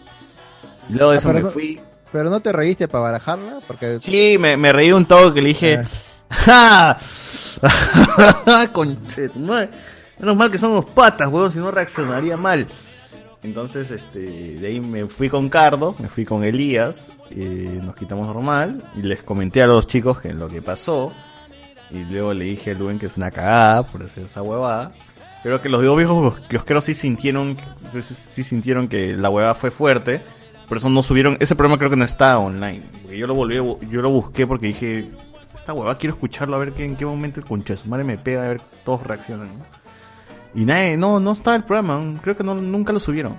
Y 0.88 0.94
luego 0.94 1.10
de 1.10 1.16
Ah, 1.16 1.20
eso 1.20 1.32
me 1.32 1.40
no- 1.40 1.50
fui. 1.50 1.80
¿Pero 2.12 2.28
no 2.28 2.40
te 2.40 2.52
reíste 2.52 2.88
para 2.88 3.04
barajarla? 3.04 3.60
Porque... 3.66 3.98
Sí, 4.02 4.36
me, 4.38 4.56
me 4.58 4.70
reí 4.72 4.92
un 4.92 5.06
toque 5.06 5.34
que 5.34 5.40
le 5.42 5.48
dije, 5.48 5.80
Ah. 6.46 6.98
¡Ja! 7.60 8.68
Menos 10.18 10.36
mal 10.36 10.50
que 10.50 10.58
somos 10.58 10.84
patas, 10.86 11.28
huevón, 11.28 11.50
si 11.52 11.58
no 11.58 11.70
reaccionaría 11.70 12.36
mal. 12.36 12.66
Entonces, 13.42 13.90
este, 13.90 14.20
de 14.20 14.66
ahí 14.66 14.80
me 14.80 15.06
fui 15.06 15.28
con 15.28 15.48
Cardo, 15.48 15.96
me 15.98 16.08
fui 16.08 16.24
con 16.24 16.44
Elías, 16.44 17.10
eh, 17.30 17.80
nos 17.82 17.96
quitamos 17.96 18.26
normal, 18.26 18.82
y 18.94 19.02
les 19.02 19.22
comenté 19.22 19.62
a 19.62 19.66
los 19.66 19.86
chicos 19.88 20.20
que 20.20 20.32
lo 20.32 20.48
que 20.48 20.62
pasó, 20.62 21.12
y 21.90 22.04
luego 22.04 22.32
le 22.34 22.44
dije 22.44 22.70
a 22.70 22.74
Luen 22.74 22.98
que 22.98 23.06
es 23.06 23.16
una 23.16 23.30
cagada 23.30 23.84
por 23.84 24.02
hacer 24.02 24.24
esa 24.24 24.42
huevada. 24.42 24.92
Pero 25.42 25.60
que 25.60 25.68
los 25.68 25.84
dos 25.84 25.96
viejos 25.96 26.38
kiosqueros 26.48 26.84
sí 26.84 26.94
sintieron, 26.94 27.56
sí, 27.76 28.44
sintieron 28.44 28.86
que 28.86 29.16
la 29.16 29.28
huevada 29.28 29.54
fue 29.54 29.72
fuerte, 29.72 30.22
por 30.68 30.78
eso 30.78 30.88
no 30.88 31.02
subieron, 31.02 31.36
ese 31.40 31.56
programa 31.56 31.78
creo 31.78 31.90
que 31.90 31.96
no 31.96 32.04
está 32.04 32.38
online. 32.38 32.84
Yo 33.10 33.26
lo 33.26 33.34
volví, 33.34 33.56
yo 33.56 34.02
lo 34.02 34.10
busqué 34.10 34.46
porque 34.46 34.68
dije, 34.68 35.10
esta 35.52 35.72
huevada 35.72 35.98
quiero 35.98 36.14
escucharlo 36.14 36.54
a 36.54 36.60
ver 36.60 36.72
que, 36.74 36.84
en 36.84 36.94
qué 36.94 37.04
momento 37.04 37.40
el 37.40 37.46
concha 37.46 37.74
de 37.74 37.80
su 37.80 37.88
madre 37.88 38.04
me 38.04 38.18
pega, 38.18 38.44
a 38.44 38.48
ver 38.50 38.60
todos 38.84 39.04
reaccionan. 39.04 39.48
Y 40.54 40.64
nadie, 40.64 40.96
no, 40.96 41.18
no 41.18 41.32
está 41.32 41.54
el 41.54 41.64
programa, 41.64 42.20
creo 42.22 42.36
que 42.36 42.44
no, 42.44 42.54
nunca 42.54 42.92
lo 42.92 43.00
subieron. 43.00 43.36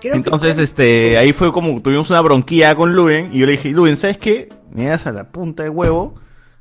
Creo 0.00 0.14
Entonces, 0.14 0.56
que 0.56 0.62
este, 0.64 1.18
ahí 1.18 1.32
fue 1.32 1.52
como 1.52 1.80
tuvimos 1.80 2.10
una 2.10 2.20
bronquilla 2.20 2.74
con 2.74 2.94
Luen 2.94 3.30
y 3.32 3.38
yo 3.38 3.46
le 3.46 3.52
dije, 3.52 3.70
Luen, 3.70 3.96
¿sabes 3.96 4.18
qué? 4.18 4.50
Me 4.70 4.86
das 4.86 5.06
a 5.06 5.12
la 5.12 5.30
punta 5.30 5.62
de 5.62 5.70
huevo, 5.70 6.14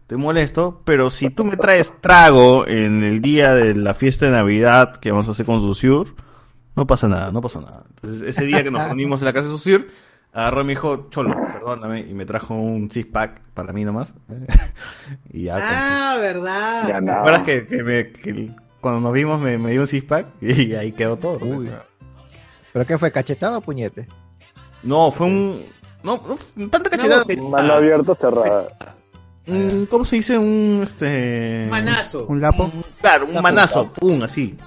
te 0.07 0.15
molesto, 0.15 0.81
pero 0.85 1.09
si 1.09 1.29
tú 1.29 1.43
me 1.43 1.57
traes 1.57 1.99
trago 1.99 2.67
en 2.67 3.03
el 3.03 3.21
día 3.21 3.53
de 3.53 3.75
la 3.75 3.93
fiesta 3.93 4.27
de 4.27 4.31
Navidad 4.31 4.95
que 4.97 5.11
vamos 5.11 5.27
a 5.27 5.31
hacer 5.31 5.45
con 5.45 5.59
Susur, 5.59 6.15
no 6.75 6.87
pasa 6.87 7.07
nada, 7.07 7.31
no 7.31 7.41
pasa 7.41 7.59
nada. 7.59 7.83
Entonces, 7.89 8.29
ese 8.29 8.45
día 8.45 8.63
que 8.63 8.71
nos 8.71 8.83
reunimos 8.85 9.21
en 9.21 9.25
la 9.25 9.33
casa 9.33 9.47
de 9.47 9.53
Susur, 9.53 9.87
agarró 10.33 10.61
y 10.61 10.65
me 10.65 10.71
dijo, 10.73 11.07
Cholo, 11.09 11.35
perdóname, 11.53 12.01
y 12.01 12.13
me 12.13 12.25
trajo 12.25 12.55
un 12.55 12.89
six 12.91 13.07
pack 13.07 13.41
para 13.53 13.71
mí 13.73 13.85
nomás. 13.85 14.13
y 15.31 15.43
ya, 15.43 15.57
Ah, 15.59 16.17
verdad. 16.19 16.87
Ya 16.87 16.95
¿Te 16.95 17.01
nada. 17.01 17.19
acuerdas 17.19 17.43
que, 17.45 17.67
que 17.67 17.83
me- 17.83 18.11
que 18.11 18.51
cuando 18.81 18.99
nos 19.01 19.13
vimos 19.13 19.39
me, 19.39 19.57
me 19.57 19.71
dio 19.71 19.81
un 19.81 19.87
six 19.87 20.03
pack? 20.05 20.27
Y 20.41 20.73
ahí 20.75 20.91
quedó 20.91 21.17
todo. 21.17 21.37
Uy. 21.45 21.69
¿Pero 22.73 22.85
qué 22.85 22.97
fue? 22.97 23.11
¿Cachetado 23.11 23.59
o 23.59 23.61
puñete? 23.61 24.07
No, 24.81 25.11
fue 25.11 25.27
un. 25.27 25.61
No, 26.03 26.19
no, 26.55 26.69
tanta 26.69 26.89
cachetada. 26.89 27.23
Mano 27.49 27.73
abierta, 27.73 28.13
cerrada. 28.15 28.67
¿Cómo 29.89 30.05
se 30.05 30.15
dice 30.17 30.37
un 30.37 30.81
este 30.83 31.67
Manazo. 31.69 32.25
¿Un 32.27 32.41
lapo? 32.41 32.71
Claro, 33.01 33.25
un 33.27 33.41
manazo, 33.41 33.91
pum, 33.93 34.23
así. 34.23 34.57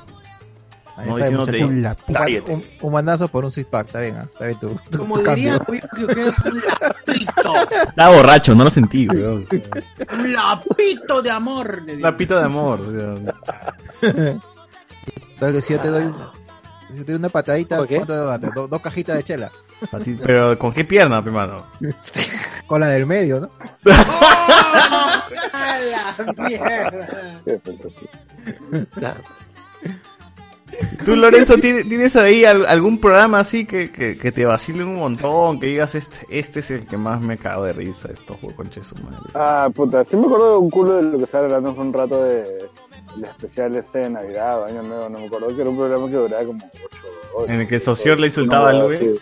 Ahí 0.96 1.08
No 1.08 1.16
diciéndote, 1.16 1.62
un, 1.64 1.82
lapito. 1.82 2.18
un, 2.46 2.52
un- 2.54 2.64
un 2.80 2.92
manazo 2.92 3.28
por 3.28 3.44
un 3.44 3.50
six 3.52 3.66
pack, 3.68 3.88
está 3.88 4.00
bien, 4.00 4.16
¿ah? 4.16 4.26
está 4.32 4.46
bien 4.46 4.58
tú. 4.58 4.74
tu- 4.90 4.98
Como 4.98 5.16
tu 5.18 5.30
diría 5.34 5.58
cambio. 5.58 5.64
Luis 5.68 5.84
que 6.14 6.22
es 6.22 6.38
un 6.38 6.62
lapito. 6.80 7.54
Estaba 7.88 8.16
borracho, 8.16 8.54
no 8.54 8.64
lo 8.64 8.70
sentí, 8.70 9.06
weón. 9.08 9.46
Un 10.12 10.32
lapito 10.32 11.20
de 11.20 11.30
amor. 11.30 11.82
le 11.82 11.96
digo. 11.96 12.08
La 12.08 12.16
pita 12.16 12.38
de 12.38 12.44
amor. 12.44 12.80
¿Sabes 15.38 15.54
que 15.54 15.60
si 15.60 15.74
yo 15.74 15.80
te 15.80 15.88
doy, 15.88 16.04
si 16.90 16.96
yo 16.96 17.04
te 17.04 17.12
doy 17.12 17.18
una 17.18 17.28
patadita, 17.28 17.76
¿Por 17.76 17.88
qué? 17.88 17.96
¿cuánto? 17.96 18.50
Do- 18.54 18.68
dos 18.68 18.80
cajitas 18.80 19.16
de 19.16 19.22
chela. 19.24 19.50
Pero 20.24 20.58
¿con 20.58 20.72
qué 20.72 20.84
pierna, 20.86 21.20
mi 21.20 21.26
hermano? 21.28 21.66
Con 22.66 22.80
la 22.80 22.88
del 22.88 23.04
medio, 23.06 23.40
¿no? 23.40 23.50
¡A 23.92 25.78
la 26.18 26.32
mierda! 26.48 27.42
Tú, 31.04 31.14
Lorenzo, 31.16 31.56
¿tienes, 31.58 32.16
ahí 32.16 32.44
al- 32.44 32.66
algún 32.66 32.98
programa 32.98 33.38
así 33.40 33.64
que, 33.66 33.90
que, 33.92 34.16
que 34.18 34.32
te 34.32 34.44
vacile 34.44 34.82
un 34.84 34.96
montón? 34.96 35.60
Que 35.60 35.68
digas, 35.68 35.94
este, 35.94 36.16
este 36.28 36.60
es 36.60 36.70
el 36.72 36.86
que 36.86 36.96
más 36.96 37.20
me 37.20 37.38
cago 37.38 37.64
de 37.64 37.72
risa, 37.72 38.08
estos 38.12 38.36
conches 38.56 38.90
humanos. 38.92 39.20
Ah, 39.34 39.68
puta, 39.72 40.04
sí 40.04 40.16
me 40.16 40.26
acuerdo 40.26 40.52
de 40.52 40.58
un 40.58 40.70
culo 40.70 40.96
de 40.96 41.02
lo 41.04 41.18
que 41.18 41.24
estaba 41.24 41.44
hablando 41.44 41.70
hace 41.70 41.80
un 41.80 41.92
rato 41.92 42.24
de 42.24 42.66
el 43.16 43.24
especial 43.24 43.74
este 43.76 44.00
de 44.00 44.10
Navidad 44.10 44.64
Año 44.66 44.82
Nuevo, 44.82 45.08
no 45.08 45.18
me 45.20 45.26
acuerdo, 45.26 45.54
que 45.54 45.60
era 45.60 45.70
un 45.70 45.76
programa 45.76 46.06
que 46.08 46.16
duraba 46.16 46.44
como 46.44 46.64
8 46.74 46.96
horas. 47.34 47.50
En 47.54 47.60
el 47.60 47.68
que 47.68 47.74
el 47.76 47.80
socio 47.80 48.14
le 48.16 48.26
insultaba 48.26 48.70
a 48.70 48.72
No, 48.72 48.88
Luis. 48.88 48.98
sí. 48.98 49.20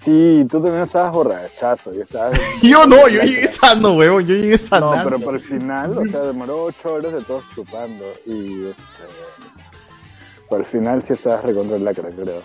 Sí, 0.00 0.44
tú 0.50 0.60
también 0.60 0.82
estabas 0.82 1.12
borrachazo. 1.12 1.94
Yo, 1.94 2.02
estaba... 2.02 2.32
Yo 2.62 2.84
no, 2.86 3.06
yo 3.06 3.20
llegué 3.22 3.46
sano, 3.46 3.92
huevón, 3.92 4.26
yo 4.26 4.34
llegué 4.34 4.58
sano. 4.58 4.96
No, 4.96 5.04
pero 5.04 5.20
para 5.20 5.36
el 5.36 5.42
final, 5.44 5.96
o 5.96 6.04
sea, 6.06 6.20
demoró 6.22 6.64
8 6.64 6.92
horas 6.94 7.12
de 7.12 7.22
todos 7.22 7.44
chupando. 7.54 8.04
Y 8.26 8.64
este, 8.66 8.82
el 10.56 10.66
final 10.66 11.02
sí 11.06 11.12
estabas 11.14 11.44
recontra 11.44 11.76
el 11.76 11.84
lacra, 11.84 12.08
creo. 12.10 12.40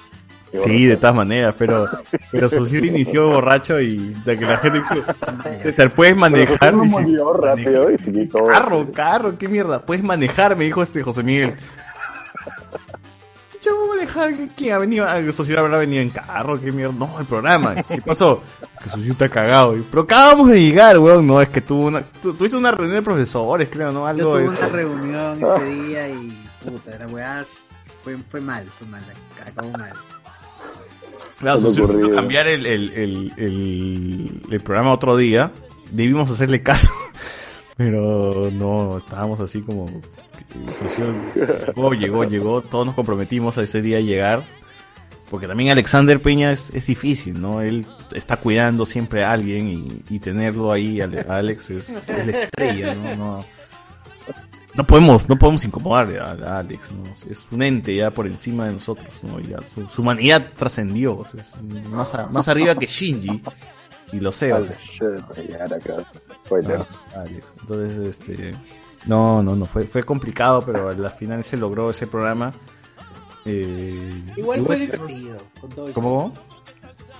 Sí, 0.64 0.86
de 0.86 0.96
todas 0.96 1.14
maneras, 1.16 1.54
pero, 1.58 1.90
pero 2.32 2.48
Socio 2.50 2.80
inició 2.84 3.28
borracho 3.28 3.82
y 3.82 4.14
de 4.26 4.40
que 4.40 4.46
la 4.46 4.58
gente 4.58 4.80
dijo, 4.80 4.96
César, 5.62 5.94
¿puedes 5.94 6.16
manejar? 6.16 6.58
Pero 6.60 6.82
Dije, 6.84 6.90
murió 7.00 7.34
rápido 7.34 7.92
y 7.92 7.98
se 7.98 8.12
quitó. 8.14 8.46
Carro, 8.46 8.88
carro, 8.94 9.38
qué 9.38 9.50
mierda, 9.50 9.82
¿puedes 9.86 10.04
manejar? 10.06 10.56
Me 10.56 10.64
dijo 10.64 10.82
este 10.82 11.04
José 11.04 11.22
Miguel. 11.24 11.56
Yo 13.62 13.76
voy 13.76 13.88
a 13.88 13.94
manejar, 13.96 14.34
¿quién 14.56 14.74
ha 14.74 14.78
venido? 14.78 15.06
Ah, 15.08 15.18
El 15.18 15.34
socio 15.34 15.60
habrá 15.60 15.80
venido 15.80 16.02
en 16.02 16.10
carro, 16.10 16.60
qué 16.62 16.72
mierda. 16.72 16.94
No, 16.94 17.20
el 17.20 17.26
programa, 17.26 17.76
¿qué 17.84 18.02
pasó? 18.02 18.42
Que 18.82 18.90
socio 18.90 19.12
está 19.12 19.28
cagado. 19.28 19.76
Y, 19.76 19.82
Pero 19.82 20.04
acabamos 20.04 20.50
de 20.50 20.62
llegar, 20.62 20.98
weón. 21.00 21.28
No, 21.28 21.42
es 21.42 21.50
que 21.50 21.60
tuvo 21.60 21.88
una, 21.88 22.02
tu- 22.04 22.34
tuviste 22.34 22.56
una 22.56 22.72
reunión 22.72 22.96
de 22.96 23.02
profesores, 23.02 23.68
creo, 23.70 23.92
¿no? 23.92 24.02
Yo 24.02 24.06
Algo 24.06 24.32
tuve 24.32 24.42
de 24.44 24.48
una 24.50 24.70
reunión 24.70 25.40
ese 25.44 25.66
día 25.66 26.08
y 26.08 26.38
puta, 26.64 26.98
la 27.00 27.08
weá 27.08 27.44
fue, 28.08 28.18
fue 28.18 28.42
mal, 28.42 28.66
fue 28.70 28.88
mal, 28.88 29.04
acabó 29.46 29.70
mal. 29.72 29.92
Claro, 31.40 31.58
quiso 31.58 31.84
ocurrió. 31.84 32.16
cambiar 32.16 32.48
el, 32.48 32.66
el, 32.66 32.94
el, 32.94 33.34
el, 33.36 34.42
el 34.50 34.60
programa 34.62 34.94
otro 34.94 35.18
día. 35.18 35.52
Debimos 35.92 36.32
hacerle 36.32 36.64
caso. 36.64 36.88
Pero 37.78 38.50
no, 38.52 38.98
estábamos 38.98 39.42
así 39.42 39.62
como... 39.62 39.88
llegó, 41.76 41.94
llegó, 41.94 42.24
llegó. 42.24 42.62
Todos 42.62 42.86
nos 42.86 42.96
comprometimos 42.96 43.58
a 43.58 43.64
ese 43.64 43.82
día 43.82 43.98
a 43.98 44.02
llegar. 44.02 44.46
Porque 45.30 45.46
también 45.48 45.72
Alexander 45.72 46.22
Peña 46.22 46.54
es, 46.54 46.74
es 46.74 46.88
difícil, 46.88 47.42
¿no? 47.42 47.62
Él 47.62 47.86
está 48.14 48.38
cuidando 48.38 48.86
siempre 48.86 49.26
a 49.26 49.34
alguien 49.34 49.68
y, 49.68 50.16
y 50.16 50.20
tenerlo 50.20 50.72
ahí, 50.72 51.02
a 51.02 51.10
Alex, 51.28 51.70
es, 51.72 52.10
es 52.10 52.26
la 52.26 52.32
estrella, 52.32 52.96
¿no? 52.96 53.16
No, 53.18 53.46
no 54.78 54.84
podemos, 54.86 55.28
no 55.28 55.38
podemos 55.38 55.66
incomodar 55.66 56.08
a, 56.20 56.56
a 56.56 56.60
Alex, 56.60 56.92
¿no? 56.94 57.04
Es 57.30 57.48
un 57.52 57.62
ente 57.64 57.96
ya 57.96 58.12
por 58.12 58.28
encima 58.28 58.68
de 58.68 58.74
nosotros, 58.74 59.24
¿no? 59.24 59.40
Ya 59.40 59.60
su, 59.62 59.88
su 59.90 60.02
humanidad 60.02 60.52
trascendió, 60.56 61.18
o 61.18 61.26
sea, 61.28 61.44
más, 61.90 62.14
a- 62.14 62.28
más 62.28 62.48
arriba 62.48 62.76
que 62.76 62.86
Shinji 62.86 63.42
y 64.14 64.20
los 64.20 64.36
Sebas. 64.36 64.80
Ah, 65.02 65.26
Alex. 67.22 67.54
Entonces, 67.62 68.00
este, 68.08 68.56
no, 69.06 69.44
no, 69.44 69.56
no, 69.56 69.66
fue, 69.66 69.86
fue 69.86 70.04
complicado, 70.04 70.62
pero 70.66 70.90
al 70.90 71.10
final 71.12 71.44
se 71.44 71.58
logró 71.58 71.90
ese 71.90 72.08
programa. 72.08 72.54
Eh, 73.46 74.24
Igual 74.36 74.62
fue 74.66 74.78
divertido. 74.78 75.38
Con 75.60 75.70
todo 75.72 75.90
y 75.90 75.94
¿Cómo? 75.94 76.32
todo. 76.34 76.44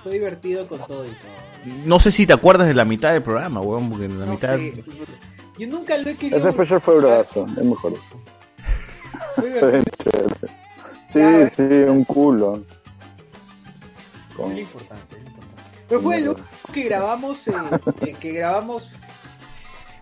Fue 0.02 0.12
divertido 0.12 0.68
con 0.68 0.78
todo 0.86 1.04
y 1.06 1.10
todo. 1.10 1.74
No 1.84 1.98
sé 1.98 2.12
si 2.12 2.26
te 2.26 2.32
acuerdas 2.32 2.68
de 2.68 2.74
la 2.74 2.84
mitad 2.84 3.12
del 3.12 3.22
programa, 3.22 3.60
weón, 3.60 3.90
porque 3.90 4.04
en 4.06 4.18
la 4.20 4.26
No 4.26 4.32
mitad... 4.32 4.56
Yo 5.58 5.66
nunca 5.68 5.96
lo 5.98 6.10
he 6.10 6.14
querido. 6.16 6.38
Ese 6.38 6.48
especial 6.48 6.80
fue 6.80 6.96
bravazo, 6.98 7.46
es 7.58 7.64
mejor. 7.64 7.94
Divertido. 9.36 10.26
chévere. 11.12 11.50
Sí, 11.50 11.56
sí, 11.56 11.62
un 11.62 12.04
culo. 12.04 12.62
Con- 14.36 14.52
Muy 14.52 14.60
importante, 14.60 15.16
muy 15.16 15.26
importante. 15.26 15.62
Pero 15.88 16.00
fue 16.00 16.18
el 16.18 16.28
último 16.28 16.48
que 16.72 16.82
grabamos, 16.84 17.48
eh, 17.48 17.52
eh, 18.02 18.12
que 18.20 18.32
grabamos. 18.32 18.88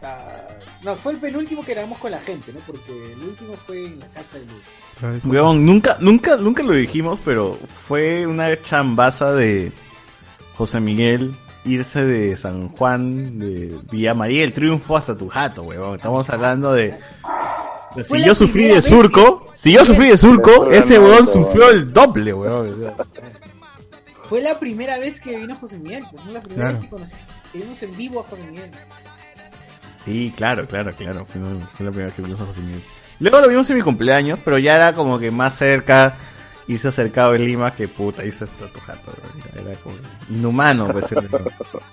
ah, 0.03 0.43
no, 0.83 0.97
fue 0.97 1.13
el 1.13 1.19
penúltimo 1.19 1.65
que 1.65 1.73
grabamos 1.73 1.99
con 1.99 2.11
la 2.11 2.21
gente, 2.21 2.53
¿no? 2.53 2.61
Porque 2.67 3.13
el 3.13 3.23
último 3.23 3.55
fue 3.55 3.87
en 3.87 4.01
la 4.01 4.09
casa 4.09 4.39
de 4.39 4.45
Luz. 4.47 5.23
Weón, 5.25 5.65
nunca, 5.65 5.97
nunca, 6.01 6.37
nunca 6.37 6.63
lo 6.63 6.73
dijimos, 6.73 7.21
pero 7.25 7.55
fue 7.67 8.27
una 8.27 8.61
chambaza 8.63 9.33
de 9.33 9.73
José 10.57 10.81
Miguel 10.81 11.35
irse 11.67 12.05
de 12.05 12.37
San 12.37 12.69
Juan, 12.71 13.39
de 13.39 13.77
Villa 13.91 14.15
María 14.15 14.45
el 14.45 14.53
Triunfo 14.53 14.97
hasta 14.97 15.17
tu 15.17 15.29
jato, 15.29 15.63
weón. 15.63 15.97
Estamos 15.97 16.29
hablando 16.31 16.73
de... 16.73 16.99
si 18.03 18.25
yo 18.25 18.35
sufrí 18.35 18.65
de 18.69 18.81
surco, 18.83 19.47
que- 19.51 19.59
si 19.59 19.73
yo 19.73 19.85
sufrí 19.85 20.09
de 20.09 20.17
surco, 20.17 20.71
ese 20.71 20.99
weón 20.99 21.27
sufrió 21.27 21.71
el 21.71 21.93
doble, 21.93 22.33
weón. 22.33 22.95
Fue 24.29 24.41
la 24.43 24.59
primera 24.59 24.99
vez 24.99 25.21
que 25.21 25.37
vino 25.37 25.55
José 25.57 25.79
Miguel, 25.79 26.05
pues, 26.11 26.25
¿no? 26.25 26.33
La 26.33 26.41
primera 26.41 26.63
Claro. 26.71 26.79
vez 26.79 26.85
que 26.85 26.91
conocí, 26.91 27.15
que 27.53 27.59
vimos 27.59 27.83
en 27.83 27.97
vivo 27.97 28.21
a 28.21 28.23
José 28.25 28.43
Miguel. 28.51 28.71
Sí, 30.05 30.33
claro, 30.37 30.67
claro, 30.67 30.93
claro. 30.95 31.25
Fue, 31.27 31.41
fue 31.41 31.85
la 31.87 31.91
primera 31.91 32.07
vez 32.07 32.15
que 32.15 32.23
vimos 32.23 32.41
a 32.41 32.47
José 32.47 32.61
Miguel. 32.61 32.83
Luego 33.21 33.41
lo 33.41 33.49
vimos 33.49 33.71
en 33.71 33.77
mi 33.77 33.83
cumpleaños, 33.83 34.39
pero 34.45 34.59
ya 34.59 34.75
era 34.75 34.95
como 34.95 35.19
que 35.19 35.31
más 35.31 35.57
cerca, 35.57 36.15
irse 36.69 36.89
acercado 36.89 37.35
en 37.35 37.45
Lima 37.45 37.75
que 37.75 37.87
puta, 37.89 38.25
irse 38.25 38.45
hasta 38.45 38.67
tu 38.69 38.81
jato. 38.81 39.13
Era 39.55 39.75
como 39.77 39.97
inhumano, 40.31 40.89
pues. 40.89 41.07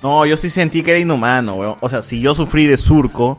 No, 0.02 0.26
yo 0.26 0.36
sí 0.38 0.50
sentí 0.50 0.82
que 0.84 0.92
era 0.92 1.00
inhumano, 1.00 1.56
weón. 1.56 1.76
O 1.82 1.90
sea, 1.90 2.02
si 2.04 2.20
yo 2.20 2.34
sufrí 2.34 2.66
de 2.66 2.78
surco 2.78 3.38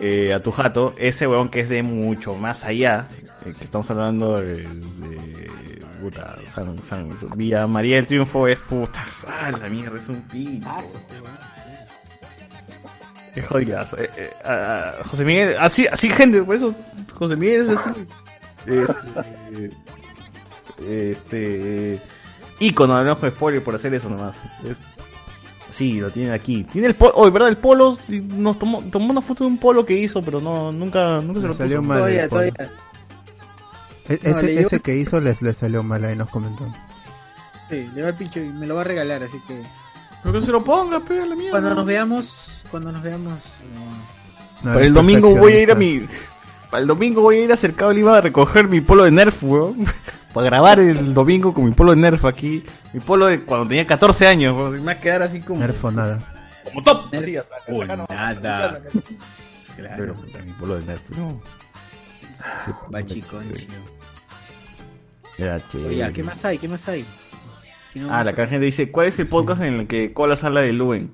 eh, 0.00 0.32
a 0.34 0.40
tu 0.40 0.50
jato, 0.50 0.94
ese 0.98 1.26
weón 1.26 1.48
que 1.48 1.60
es 1.60 1.68
de 1.68 1.82
mucho 1.82 2.34
más 2.34 2.64
allá, 2.64 3.08
eh, 3.46 3.54
que 3.56 3.64
estamos 3.64 3.88
hablando 3.90 4.38
de, 4.40 4.62
de 4.66 5.82
puta, 6.00 6.36
San, 6.52 6.82
San- 6.82 7.16
Villa 7.36 7.66
María 7.68 7.96
del 7.96 8.06
Triunfo 8.08 8.48
es 8.48 8.58
puta, 8.58 9.04
ah, 9.28 9.52
la 9.52 9.68
mierda, 9.68 9.98
es 10.00 10.08
un 10.08 10.22
pito. 10.22 10.68
Qué 13.34 13.40
jodidazo. 13.42 13.96
Eh, 13.98 14.10
eh, 14.16 14.30
José 15.08 15.24
Miguel, 15.24 15.56
así, 15.58 15.86
así 15.90 16.10
gente, 16.10 16.42
por 16.42 16.54
eso 16.56 16.74
José 17.14 17.36
Miguel 17.36 17.62
es 17.62 17.70
así. 17.70 17.90
Este, 18.66 19.70
este 21.12 22.00
ícono 22.60 22.96
del 22.98 23.08
ojo 23.08 23.26
de 23.26 23.32
spoiler 23.32 23.62
por 23.62 23.74
hacer 23.74 23.94
eso 23.94 24.08
nomás. 24.08 24.36
Sí, 25.70 26.00
lo 26.00 26.10
tiene 26.10 26.32
aquí. 26.32 26.64
Tiene 26.64 26.88
el 26.88 26.94
polo, 26.94 27.12
oh, 27.16 27.30
¿verdad? 27.30 27.48
El 27.48 27.56
polo, 27.56 27.96
nos 28.08 28.58
tomó, 28.58 28.82
tomó 28.84 29.10
una 29.10 29.22
foto 29.22 29.44
de 29.44 29.48
un 29.50 29.58
polo 29.58 29.86
que 29.86 29.94
hizo, 29.94 30.20
pero 30.22 30.40
no, 30.40 30.70
nunca, 30.70 31.20
nunca 31.20 31.40
se 31.40 31.48
lo 31.48 31.54
salió 31.54 31.78
puso. 31.78 31.88
mal 31.88 32.10
el 32.10 32.28
polo. 32.28 32.42
E- 34.08 34.20
No, 34.30 34.38
ese, 34.40 34.80
que 34.80 34.96
hizo 34.96 35.20
les, 35.20 35.40
le 35.42 35.54
salió 35.54 35.82
mal, 35.82 36.04
ahí 36.04 36.16
nos 36.16 36.28
comentó. 36.28 36.70
Sí, 37.70 37.88
le 37.94 38.02
va 38.02 38.08
el 38.08 38.14
pincho 38.16 38.40
y 38.40 38.48
me 38.48 38.66
lo 38.66 38.74
va 38.74 38.82
a 38.82 38.84
regalar, 38.84 39.22
así 39.22 39.38
que. 39.48 39.62
Pero 40.22 40.38
que 40.40 40.46
se 40.46 40.52
lo 40.52 40.62
ponga, 40.62 41.00
pega 41.00 41.24
la 41.24 41.34
mierda. 41.34 41.52
Cuando 41.52 41.74
nos 41.74 41.86
veamos, 41.86 42.64
cuando 42.70 42.92
nos 42.92 43.02
veamos. 43.02 43.42
eh, 43.44 44.62
No, 44.62 44.72
Para 44.72 44.84
el 44.84 44.92
domingo 44.92 45.34
voy 45.36 45.52
a 45.54 45.60
ir 45.62 45.72
a 45.72 45.74
mi. 45.74 46.06
Para 46.72 46.80
el 46.80 46.88
domingo 46.88 47.20
voy 47.20 47.36
a 47.36 47.44
ir 47.44 47.52
a 47.52 47.56
Cercado 47.58 47.92
Lima 47.92 48.16
a 48.16 48.20
recoger 48.22 48.66
mi 48.66 48.80
polo 48.80 49.04
de 49.04 49.10
Nerf, 49.10 49.42
weón. 49.44 49.84
Para 50.32 50.46
grabar 50.46 50.80
el 50.80 51.12
domingo 51.12 51.52
con 51.52 51.66
mi 51.66 51.72
polo 51.72 51.90
de 51.94 51.98
Nerf 52.00 52.24
aquí. 52.24 52.62
Mi 52.94 53.00
polo 53.00 53.26
de 53.26 53.42
cuando 53.42 53.68
tenía 53.68 53.86
14 53.86 54.26
años, 54.26 54.56
weón. 54.56 54.72
Me 54.72 54.80
va 54.80 54.92
a 54.92 54.98
quedar 55.00 55.20
así 55.22 55.40
como. 55.40 55.60
Nerfo 55.60 55.92
nada. 55.92 56.18
Como 56.64 56.82
top. 56.82 57.14
Así, 57.14 57.36
Uy, 57.68 57.86
nada. 57.86 58.80
Claro, 59.76 60.16
mi 60.46 60.52
polo 60.52 60.78
de 60.80 60.86
Nerf. 60.86 61.02
No. 61.10 61.42
Sí, 62.64 62.70
Bachiconcho. 62.88 63.66
Era 65.36 65.68
chévere. 65.68 65.88
Oye, 66.04 66.12
¿qué 66.14 66.22
más 66.22 66.42
hay? 66.44 66.56
¿Qué 66.58 66.68
más 66.68 66.88
hay? 66.88 67.04
Si 67.88 68.00
no, 68.00 68.12
Ah, 68.14 68.24
la 68.24 68.30
a- 68.30 68.34
gente 68.46 68.60
dice, 68.60 68.90
¿cuál 68.90 69.08
es 69.08 69.18
el 69.18 69.26
podcast 69.26 69.60
en 69.60 69.74
el 69.80 69.86
que 69.86 70.14
Colas 70.14 70.42
habla 70.42 70.62
de 70.62 70.72
Luen? 70.72 71.12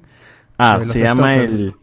Ah, 0.56 0.78
De 0.78 0.86
se 0.86 1.00
llama 1.00 1.34
stalkers. 1.34 1.52
el 1.52 1.74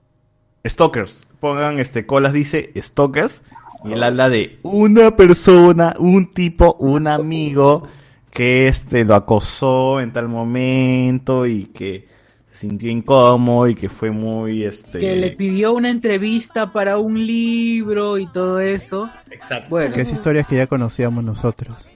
Stalkers. 0.65 1.27
Pongan 1.41 1.79
este 1.79 2.06
Colas 2.06 2.31
dice 2.33 2.72
Stalkers 2.77 3.41
y 3.83 3.93
él 3.93 4.03
habla 4.03 4.29
de 4.29 4.59
una 4.63 5.15
persona, 5.15 5.95
un 5.99 6.31
tipo, 6.31 6.75
un 6.79 7.08
amigo 7.08 7.88
que 8.31 8.67
este 8.67 9.06
lo 9.06 9.15
acosó 9.15 10.01
en 10.01 10.11
tal 10.11 10.27
momento 10.27 11.45
y 11.45 11.65
que 11.65 12.08
se 12.51 12.59
sintió 12.67 12.90
incómodo 12.91 13.67
y 13.67 13.75
que 13.75 13.90
fue 13.90 14.11
muy 14.11 14.63
este 14.63 14.99
Que 14.99 15.15
le 15.15 15.31
pidió 15.31 15.74
una 15.74 15.90
entrevista 15.90 16.72
para 16.72 16.97
un 16.97 17.25
libro 17.25 18.17
y 18.17 18.27
todo 18.27 18.59
eso. 18.59 19.09
Exacto. 19.29 19.69
Bueno, 19.69 19.95
Que 19.95 20.01
es 20.01 20.11
historias 20.11 20.47
que 20.47 20.56
ya 20.56 20.67
conocíamos 20.67 21.24
nosotros. 21.24 21.90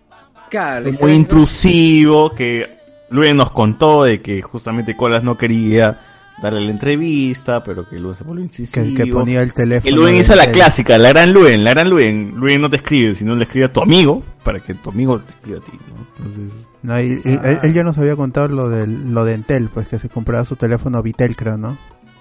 claro, 0.50 0.90
muy 1.02 1.14
intrusivo 1.14 2.34
que 2.34 2.78
Luen 3.10 3.38
nos 3.38 3.52
contó 3.52 4.04
de 4.04 4.22
que 4.22 4.42
justamente 4.42 4.96
Colas 4.96 5.24
no 5.24 5.38
quería 5.38 6.00
darle 6.42 6.62
la 6.62 6.72
entrevista, 6.72 7.64
pero 7.64 7.88
que 7.88 8.00
Luen 8.00 8.16
se 8.16 8.24
volvió 8.24 8.42
Que, 8.50 8.62
incisivo. 8.62 8.96
que 8.98 9.08
ponía 9.12 9.42
el 9.42 9.54
teléfono. 9.54 9.84
Que 9.84 9.92
Luen 9.92 10.16
hizo 10.16 10.36
la 10.36 10.52
clásica, 10.52 10.98
la 10.98 11.10
gran 11.10 11.34
Luen, 11.34 11.64
la 11.64 11.72
gran 11.72 11.90
Luen. 11.90 12.34
Luen 12.36 12.62
no 12.62 12.70
te 12.70 12.78
escribe, 12.78 13.16
sino 13.16 13.36
le 13.36 13.44
escribe 13.44 13.66
a 13.66 13.74
tu 13.74 13.82
amigo 13.82 14.24
para 14.44 14.60
que 14.60 14.74
tu 14.74 14.90
amigo 14.90 15.20
te 15.20 15.32
escriba 15.34 15.58
a 15.60 15.62
ti, 15.62 15.72
¿no? 15.88 16.08
Entonces, 16.26 16.68
No, 16.82 17.00
y- 17.00 17.22
y 17.26 17.30
él, 17.34 17.60
él 17.64 17.74
ya 17.74 17.84
nos 17.84 17.98
había 17.98 18.16
contado 18.16 18.48
lo 18.48 18.70
del 18.70 19.14
lo 19.14 19.26
de 19.26 19.34
Entel, 19.34 19.70
pues 19.70 19.88
que 19.88 20.00
se 20.00 20.08
compraba 20.10 20.46
su 20.46 20.56
teléfono 20.56 21.02
Vitel, 21.04 21.36
creo, 21.36 21.58
¿no? 21.58 21.78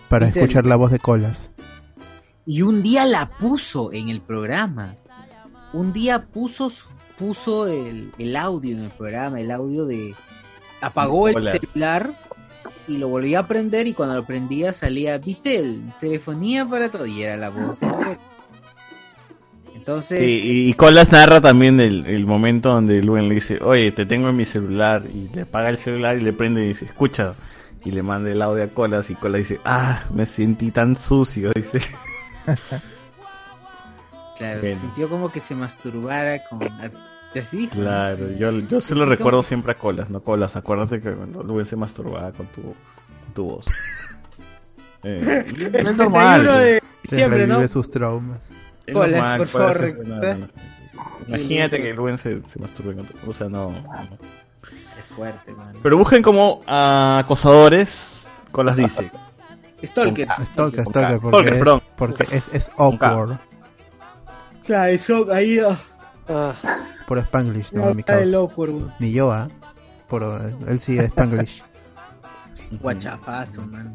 Para 0.08 0.26
Vitel. 0.26 0.42
escuchar 0.42 0.66
la 0.66 0.76
voz 0.76 0.90
de 0.90 0.98
Colas. 0.98 1.50
Y 2.44 2.62
un 2.62 2.82
día 2.82 3.04
la 3.04 3.28
puso 3.38 3.92
en 3.92 4.08
el 4.08 4.20
programa. 4.22 4.96
Un 5.72 5.92
día 5.92 6.26
puso 6.26 6.72
puso 7.18 7.66
el, 7.66 8.12
el 8.18 8.36
audio 8.36 8.76
en 8.76 8.84
el 8.84 8.90
programa, 8.90 9.40
el 9.40 9.50
audio 9.50 9.84
de 9.84 10.14
apagó 10.80 11.28
el 11.28 11.48
celular 11.48 12.16
y 12.88 12.98
lo 12.98 13.08
volvía 13.08 13.40
a 13.40 13.46
prender 13.46 13.86
y 13.86 13.92
cuando 13.92 14.14
lo 14.16 14.24
prendía 14.24 14.72
salía 14.72 15.18
Vitel, 15.18 15.92
telefonía 16.00 16.66
para 16.66 16.90
todo 16.90 17.06
y 17.06 17.22
era 17.22 17.36
la 17.36 17.50
voz 17.50 17.78
de. 17.78 17.86
Entonces, 19.74 20.22
y, 20.22 20.68
y 20.68 20.74
Colas 20.74 21.12
narra 21.12 21.40
también 21.40 21.80
el, 21.80 22.06
el 22.06 22.26
momento 22.26 22.70
donde 22.70 23.02
Luen 23.02 23.28
le 23.28 23.36
dice, 23.36 23.58
oye, 23.62 23.92
te 23.92 24.04
tengo 24.04 24.28
en 24.28 24.36
mi 24.36 24.44
celular, 24.44 25.04
y 25.06 25.28
le 25.34 25.42
apaga 25.42 25.70
el 25.70 25.78
celular 25.78 26.18
y 26.18 26.20
le 26.20 26.32
prende 26.32 26.64
y 26.64 26.68
dice, 26.68 26.84
escucha, 26.84 27.34
y 27.84 27.90
le 27.92 28.02
manda 28.02 28.30
el 28.30 28.42
audio 28.42 28.64
a 28.64 28.68
Colas, 28.68 29.08
y 29.08 29.14
Colas 29.14 29.40
dice, 29.40 29.60
ah, 29.64 30.02
me 30.12 30.26
sentí 30.26 30.72
tan 30.72 30.94
sucio, 30.94 31.52
dice. 31.54 31.80
claro, 34.36 34.60
bueno. 34.60 34.78
sintió 34.78 35.08
como 35.08 35.30
que 35.30 35.40
se 35.40 35.54
masturbara 35.54 36.44
con 36.44 36.58
Claro, 37.70 38.30
yo, 38.32 38.50
yo 38.60 38.80
se 38.80 38.94
lo 38.94 39.04
recuerdo 39.04 39.42
siempre 39.42 39.72
a 39.72 39.74
Colas, 39.76 40.10
no 40.10 40.22
Colas, 40.22 40.56
acuérdate 40.56 41.00
que 41.00 41.12
cuando 41.12 41.42
Luen 41.42 41.66
se 41.66 41.76
masturbaba 41.76 42.32
con 42.32 42.46
tu, 42.46 42.62
con 42.62 43.34
tu 43.34 43.44
voz. 43.44 43.64
Eh, 45.04 45.44
es 45.46 45.54
31 45.54 45.92
normal. 45.92 46.44
de 46.44 46.82
diciembre, 47.04 47.46
¿no? 47.46 47.54
revive 47.54 47.68
sus 47.68 47.88
traumas. 47.88 48.40
Es 48.84 48.92
Colas, 48.92 49.12
normal, 49.12 49.38
por 49.38 49.46
favor, 49.46 49.76
ser, 49.76 50.08
no, 50.08 50.16
no, 50.16 50.34
no. 50.34 50.48
Imagínate 51.28 51.80
que 51.80 51.94
Luen 51.94 52.18
se, 52.18 52.44
se 52.44 52.58
masturbe 52.58 52.96
con 52.96 53.06
tu 53.06 53.30
O 53.30 53.32
sea, 53.32 53.48
no. 53.48 53.70
Es 53.70 55.04
fuerte, 55.14 55.52
man. 55.52 55.76
Pero 55.84 55.96
busquen 55.98 56.20
como 56.20 56.62
ah, 56.66 57.20
acosadores, 57.20 58.34
Colas 58.50 58.74
dice. 58.74 59.12
Stalkers. 59.84 60.32
Stalker, 60.48 60.82
Con 60.82 60.92
K. 60.92 61.00
stalker, 61.00 61.20
porque, 61.20 61.30
Stalker, 61.30 61.58
perdón. 61.60 61.82
porque 61.96 62.24
es, 62.36 62.48
es 62.52 62.70
awkward. 62.76 63.38
Claro, 64.64 64.90
eso 64.90 65.32
ahí 65.32 65.60
Ah, 66.28 66.54
Por 67.08 67.18
Spanglish, 67.18 67.72
no, 67.72 67.86
no, 67.86 67.94
mi 67.94 68.00
está 68.00 68.16
de 68.16 68.30
causa. 68.30 68.36
loco. 68.36 68.92
Ni 69.00 69.10
yo, 69.12 69.32
¿ah? 69.32 69.48
Por, 70.06 70.22
él 70.68 70.78
sí 70.78 70.98
es 70.98 71.06
Spanglish. 71.06 71.62
Guachafazo, 72.82 73.62
man. 73.66 73.94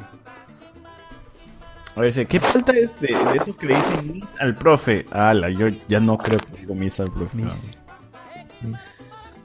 A 1.95 1.99
ver, 1.99 2.09
dice, 2.09 2.25
¿qué 2.25 2.39
falta 2.39 2.71
es 2.71 2.99
de, 2.99 3.09
de 3.09 3.37
esos 3.39 3.55
que 3.55 3.67
le 3.67 3.75
dicen 3.75 4.13
miss 4.13 4.23
al 4.39 4.55
profe? 4.55 5.05
Ala, 5.11 5.51
yo 5.51 5.67
ya 5.87 5.99
no 5.99 6.17
creo 6.17 6.39
que 6.39 6.61
digo 6.61 6.73
miss 6.73 6.99
al 6.99 7.11
profe. 7.11 7.37
no. 7.37 7.43
Miss. 7.43 7.79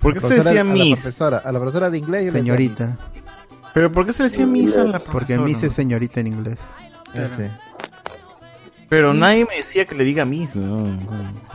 ¿Por 0.00 0.14
qué 0.14 0.20
se 0.20 0.34
decía 0.36 0.62
a 0.62 0.64
la 0.64 0.72
miss? 0.72 0.94
profesora, 0.94 1.38
a 1.38 1.52
la 1.52 1.58
profesora 1.58 1.90
de 1.90 1.98
inglés 1.98 2.24
yo 2.26 2.32
le 2.32 2.38
decía 2.40 2.54
Señorita. 2.54 2.96
¿Pero 3.74 3.92
por 3.92 4.06
qué 4.06 4.12
se 4.14 4.22
le 4.22 4.28
decía 4.30 4.46
miss 4.46 4.76
a 4.78 4.84
la 4.84 4.98
Porque 4.98 5.34
profesora? 5.34 5.42
Miss 5.44 5.62
es 5.62 5.72
señorita 5.74 6.20
en 6.20 6.26
inglés. 6.28 6.58
Ese. 7.12 7.50
Pero 8.88 9.12
nadie 9.12 9.44
me 9.44 9.56
decía 9.56 9.84
que 9.86 9.94
le 9.94 10.04
diga 10.04 10.24
miss. 10.24 10.56
¿no? 10.56 10.98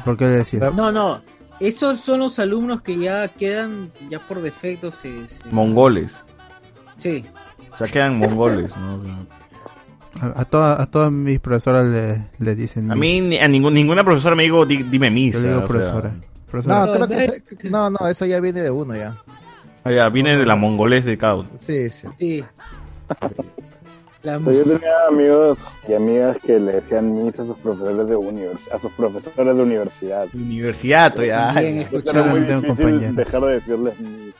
¿Por 0.05 0.15
qué 0.17 0.25
le 0.25 0.31
decía? 0.31 0.69
No, 0.69 0.91
no. 0.91 1.21
Esos 1.59 1.99
son 2.01 2.19
los 2.19 2.39
alumnos 2.39 2.81
que 2.81 2.97
ya 2.97 3.27
quedan, 3.29 3.91
ya 4.09 4.19
por 4.19 4.41
defecto 4.41 4.91
se... 4.91 5.27
se- 5.27 5.47
Mongoles. 5.49 6.13
Sí. 6.97 7.23
O 7.73 7.77
sea, 7.77 7.87
quedan 7.87 8.17
mongoles. 8.19 8.75
¿no? 8.75 8.95
O 8.95 9.03
sea, 9.03 9.15
A, 10.35 10.41
a, 10.41 10.45
toda- 10.45 10.81
a 10.81 10.85
todas 10.85 11.11
mis 11.11 11.39
profesoras 11.39 11.85
le, 11.85 12.27
le 12.39 12.55
dicen 12.55 12.91
A 12.91 12.95
mí 12.95 13.21
ni- 13.21 13.37
a 13.37 13.47
ningún, 13.47 13.73
ninguna 13.73 14.03
profesora 14.03 14.35
me 14.35 14.43
dijo 14.43 14.65
di- 14.65 14.83
dime 14.83 15.09
miss. 15.09 15.35
Yo 15.35 15.39
le 15.41 15.47
digo 15.49 15.57
o 15.57 15.61
sea, 15.61 15.67
profesora. 15.67 16.85
No, 16.85 16.93
creo 16.93 17.07
que 17.07 17.23
ese- 17.25 17.69
no, 17.69 17.89
no, 17.89 18.07
eso 18.07 18.25
ya 18.25 18.39
viene 18.39 18.61
de 18.61 18.69
uno 18.69 18.95
ya. 18.95 19.17
ah, 19.83 19.91
ya, 19.91 20.09
viene 20.09 20.37
de 20.37 20.45
la 20.45 20.55
mongolés 20.55 21.03
de 21.05 21.17
cada 21.17 21.35
uno. 21.35 21.49
Sí, 21.57 21.89
sí. 21.89 22.07
Sí. 22.19 22.43
La- 24.23 24.39
sea, 24.39 24.53
yo 24.53 24.63
tenía 24.63 25.07
amigos 25.09 25.57
y 25.87 25.93
amigas 25.93 26.37
que 26.45 26.57
le 26.57 26.73
decían 26.73 27.25
mis 27.25 27.37
a 27.39 27.45
sus 27.45 27.57
profesores 27.57 28.07
de 28.07 28.15
univers 28.15 28.59
a 28.71 28.79
sus 28.79 28.91
profesores 28.93 29.55
de 29.55 29.61
universidad. 29.61 30.27
Universidad, 30.33 31.13
ya. 31.21 31.53
Dejar 31.53 33.41
de 33.41 33.53
decirles 33.53 33.99
mis. 33.99 34.33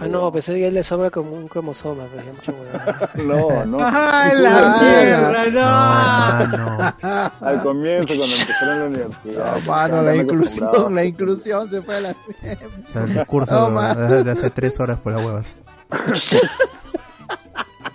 ah, 0.00 0.08
no, 0.08 0.32
pensé 0.32 0.54
que 0.56 0.64
a 0.64 0.68
él 0.68 0.74
le 0.74 0.82
sobra 0.82 1.10
como 1.10 1.32
un 1.32 1.46
cromosoma, 1.46 2.04
por. 2.06 3.22
No, 3.24 3.64
no. 3.64 3.78
¡Ay, 3.82 4.38
la 4.38 4.78
mierda! 4.82 6.46
No. 6.48 7.38
Al 7.46 7.62
comienzo, 7.62 8.16
cuando 8.16 8.34
empezaron 8.36 8.78
la 8.80 8.86
universidad. 8.86 9.54
No, 9.54 9.70
mano, 9.70 10.02
la 10.02 10.16
inclusión, 10.16 10.94
la 10.94 11.04
inclusión 11.04 11.70
se 11.70 11.80
fue 11.82 11.96
a 11.96 12.00
la 12.00 12.10
O 12.10 12.92
sea, 12.92 13.04
el 13.04 13.14
discurso 13.14 13.70
de 14.24 14.30
hace 14.32 14.50
tres 14.50 14.80
horas 14.80 14.98
por 14.98 15.12
las 15.14 15.24
huevas. 15.24 15.56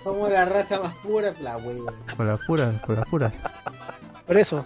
Somos 0.04 0.30
la 0.30 0.44
raza 0.44 0.80
más 0.80 0.94
pura, 0.96 1.32
la 1.40 1.56
hueva. 1.56 1.92
Por 2.16 2.26
las 2.26 2.40
puras, 2.46 2.74
por 2.86 2.96
las 2.98 3.08
puras. 3.08 3.32
Por 4.26 4.36
eso. 4.36 4.64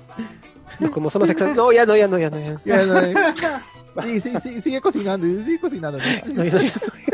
Los 0.80 0.90
cromosomas 0.90 1.30
exactos. 1.30 1.56
No, 1.56 1.72
ya 1.72 1.86
no, 1.86 1.96
ya 1.96 2.06
no, 2.08 2.18
ya 2.18 2.28
no. 2.30 2.38
Ya. 2.38 2.60
Ya, 2.64 2.84
no, 2.86 2.98
eh. 3.00 3.14
Sí, 4.04 4.20
sí, 4.20 4.38
sí, 4.38 4.60
sigue 4.60 4.80
cocinando, 4.80 5.26
sigue 5.26 5.58
cocinando. 5.60 5.98
No, 6.34 6.44
ya 6.44 6.58
ya 6.60 6.72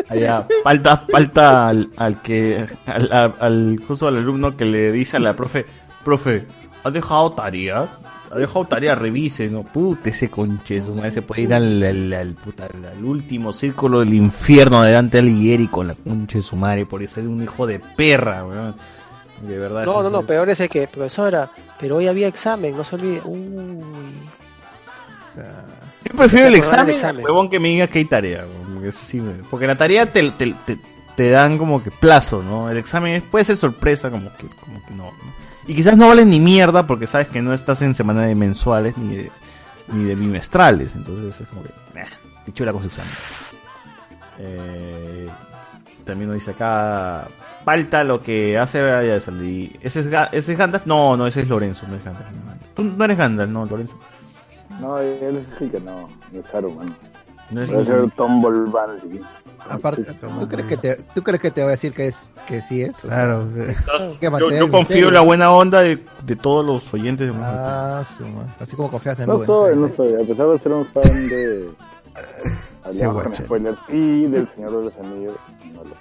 Allá, 0.08 0.47
falta, 0.62 1.07
falta 1.10 1.69
al, 1.69 1.90
al 1.97 2.21
que, 2.21 2.67
al, 2.87 3.10
al, 3.12 3.35
al- 3.40 3.85
justo 3.87 4.07
al 4.08 4.17
alumno 4.19 4.57
que 4.57 4.65
le 4.67 4.92
dice 4.92 5.17
a 5.17 5.21
la 5.21 5.35
profe, 5.35 5.65
profe, 6.05 6.47
¿has 6.83 6.92
dejado 6.92 7.33
tarea? 7.33 7.99
¿Has 8.34 8.40
dejado 8.40 8.65
tarea? 8.67 8.94
Revise, 8.94 9.49
no, 9.49 9.62
puta, 9.62 10.10
ese 10.10 10.28
conche, 10.28 10.81
su 10.83 10.94
madre 10.94 11.12
se 11.12 11.22
puede 11.22 11.42
ir 11.42 11.54
al, 11.54 11.83
al, 11.83 12.12
al, 12.12 12.34
puta, 12.34 12.67
al- 12.67 12.84
al 12.84 13.04
último 13.04 13.52
círculo 13.52 14.00
del 14.00 14.12
infierno 14.15 14.83
delante 14.83 15.18
del 15.18 15.26
Lieri 15.38 15.68
con 15.68 15.86
la 15.88 15.94
conche 15.94 16.38
de 16.38 16.42
su 16.42 16.56
madre 16.56 16.84
por 16.86 17.06
ser 17.08 17.26
un 17.28 17.42
hijo 17.42 17.67
de 17.67 17.78
perra, 17.81 18.44
weón. 18.44 18.74
De 19.42 19.58
verdad. 19.58 19.84
No, 19.84 20.02
no, 20.02 20.10
no, 20.10 20.20
es- 20.20 20.26
peor 20.26 20.50
es 20.50 20.60
el 20.60 20.68
que, 20.68 20.86
profesora, 20.88 21.50
pero 21.78 21.97
hoy 21.97 22.08
había 22.08 22.28
examen, 22.28 22.76
no 22.76 22.84
se 22.84 22.94
olvide. 22.97 23.22
Uy. 23.24 23.81
Yo 26.04 26.17
prefiero 26.17 26.49
el 26.49 26.54
examen, 26.54 26.94
examen. 26.94 27.24
huevón 27.24 27.50
que 27.50 27.58
me 27.58 27.68
diga 27.68 27.86
que 27.88 27.99
hay 28.00 28.04
tarea. 28.04 28.44
weón, 28.47 28.72
porque 28.74 28.88
eso 28.88 29.00
sí 29.04 29.20
me- 29.20 29.42
Porque 29.50 29.67
la 29.67 29.76
tarea 29.76 30.06
te, 30.06 30.31
te, 30.33 30.54
te, 30.65 30.78
te 31.17 31.31
dan 31.31 31.58
como 31.58 31.83
que 31.83 31.90
plazo, 31.90 32.42
¿no? 32.42 32.70
El 32.70 32.76
examen 32.78 33.22
puede 33.31 33.44
ser 33.44 33.56
sorpresa, 33.56 34.10
como 34.10 34.31
que, 34.36 34.47
como 34.60 34.84
que 34.84 34.90
no, 34.94 35.04
¿no? 35.04 35.44
Y 35.67 35.75
quizás 35.75 35.97
no 35.97 36.09
valen 36.09 36.31
ni 36.31 36.41
mierda 36.41 36.87
porque 36.87 37.07
sabes 37.07 37.29
que 37.29 37.41
no 37.41 37.53
estás 37.53 37.81
en 37.83 37.95
semana 37.95 38.23
de 38.23 38.35
mensuales 38.35 38.97
ni 38.99 39.17
de, 39.17 39.31
ni 39.89 40.05
de 40.05 40.15
bimestrales. 40.15 40.95
Entonces 40.95 41.41
es 41.41 41.49
como 41.49 41.63
que, 41.63 41.69
eh, 41.69 42.05
pichula. 42.45 42.73
Eh, 44.39 45.29
también 46.05 46.29
nos 46.29 46.39
dice 46.39 46.51
acá, 46.51 47.29
falta 47.65 48.05
lo 48.05 48.21
que 48.23 48.59
hace 48.59 48.79
ya 49.07 49.21
salí. 49.21 49.75
¿Ese 49.81 50.01
es, 50.01 50.07
¿Ese 50.33 50.53
es 50.53 50.59
Gandalf? 50.59 50.87
No, 50.87 51.17
no, 51.17 51.27
ese 51.27 51.41
es 51.41 51.49
Lorenzo, 51.49 51.87
no 51.89 51.97
es 51.97 52.05
Gandalf. 52.05 52.29
Tú 52.75 52.85
no 52.85 53.05
eres 53.05 53.17
Gandalf, 53.17 53.51
no, 53.51 53.65
Lorenzo. 53.65 53.99
No, 54.81 54.99
él 54.99 55.37
es 55.37 55.71
que 55.71 55.81
no, 55.81 56.09
no 56.33 56.41
es 56.41 56.47
Saruman. 56.51 56.95
No 57.54 57.62
es 57.62 57.70
Debe 57.70 57.85
ser 57.87 58.10
Tom 58.12 58.42
Bolvan. 58.42 58.99
Aparte, 59.67 60.04
¿tú 60.04 60.49
crees 60.49 60.67
que 60.69 60.76
te, 60.76 60.97
tú 61.15 61.22
crees 61.22 61.40
que 61.40 61.51
te 61.51 61.62
voy 61.62 61.69
a 61.69 61.70
decir 61.70 61.94
que 61.94 62.08
es 62.08 62.31
que 62.47 62.60
sí 62.60 62.83
es? 62.83 62.99
Claro. 63.01 63.47
Que 64.20 64.26
Yo, 64.31 64.51
yo 64.51 64.70
confío 64.70 64.78
misterio. 64.81 65.08
en 65.08 65.15
la 65.15 65.20
buena 65.20 65.51
onda 65.53 65.81
de, 65.81 66.04
de 66.24 66.37
todos 66.37 66.65
los 66.67 66.92
oyentes 66.92 67.26
de 67.26 67.33
Mundo 67.33 67.47
Ah, 67.49 68.03
su 68.04 68.26
madre. 68.26 68.51
así 68.60 68.76
como 68.76 68.90
confías 68.90 69.19
en 69.20 69.26
No 69.28 69.35
Luen. 69.35 69.47
soy, 69.47 69.76
no 69.76 69.88
soy. 69.94 70.15
A 70.22 70.26
pesar 70.26 70.49
de 70.49 70.58
ser 70.58 70.72
un 70.72 70.87
fan 70.87 71.03
de. 71.03 71.70
Sí, 72.92 73.01
spoilers 73.44 73.78
y 73.88 74.26
del 74.26 74.47
Señor 74.54 74.76
de 74.76 74.85
los 74.85 74.97
Anillos. 74.99 75.37
No 75.72 75.85
lo 75.85 75.94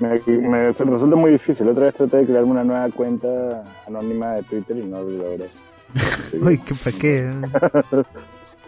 me, 0.00 0.38
me 0.48 0.66
resulta 0.66 1.16
muy 1.16 1.30
difícil. 1.32 1.66
Otra 1.66 1.84
vez 1.86 1.94
traté 1.94 2.18
de 2.18 2.26
crearme 2.26 2.50
una 2.50 2.62
nueva 2.64 2.88
cuenta 2.90 3.64
anónima 3.86 4.34
de 4.34 4.42
Twitter 4.42 4.76
y 4.76 4.84
no 4.84 5.00
lo 5.02 5.08
logré. 5.10 5.48
Uy, 6.42 6.58
¿qué, 6.58 6.74
¿para 6.74 6.98
qué? 6.98 8.04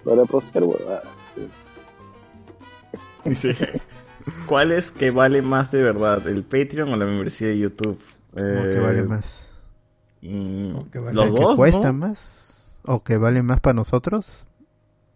Para 0.05 0.25
postear 0.25 0.65
huevadas. 0.65 1.05
Dice, 3.25 3.81
¿cuál 4.47 4.73
es 4.73 4.91
que 4.91 5.11
vale 5.11 5.43
más 5.43 5.71
de 5.71 5.83
verdad? 5.83 6.27
¿El 6.27 6.43
Patreon 6.43 6.93
o 6.93 6.97
la 6.97 7.05
membresía 7.05 7.49
de 7.49 7.59
YouTube? 7.59 7.99
¿O 8.33 8.35
que 8.35 8.79
Eh, 8.79 8.81
vale 8.81 9.03
más? 9.05 9.51
mm, 10.23 10.81
¿Que 10.91 10.99
vale- 10.99 11.15
los 11.15 11.35
que 11.35 11.41
dos, 11.41 11.57
cuesta 11.57 11.93
¿no? 11.93 11.99
más? 11.99 12.77
¿O 12.85 13.03
que 13.03 13.19
vale 13.19 13.43
más 13.43 13.61
para 13.61 13.75
nosotros? 13.75 14.47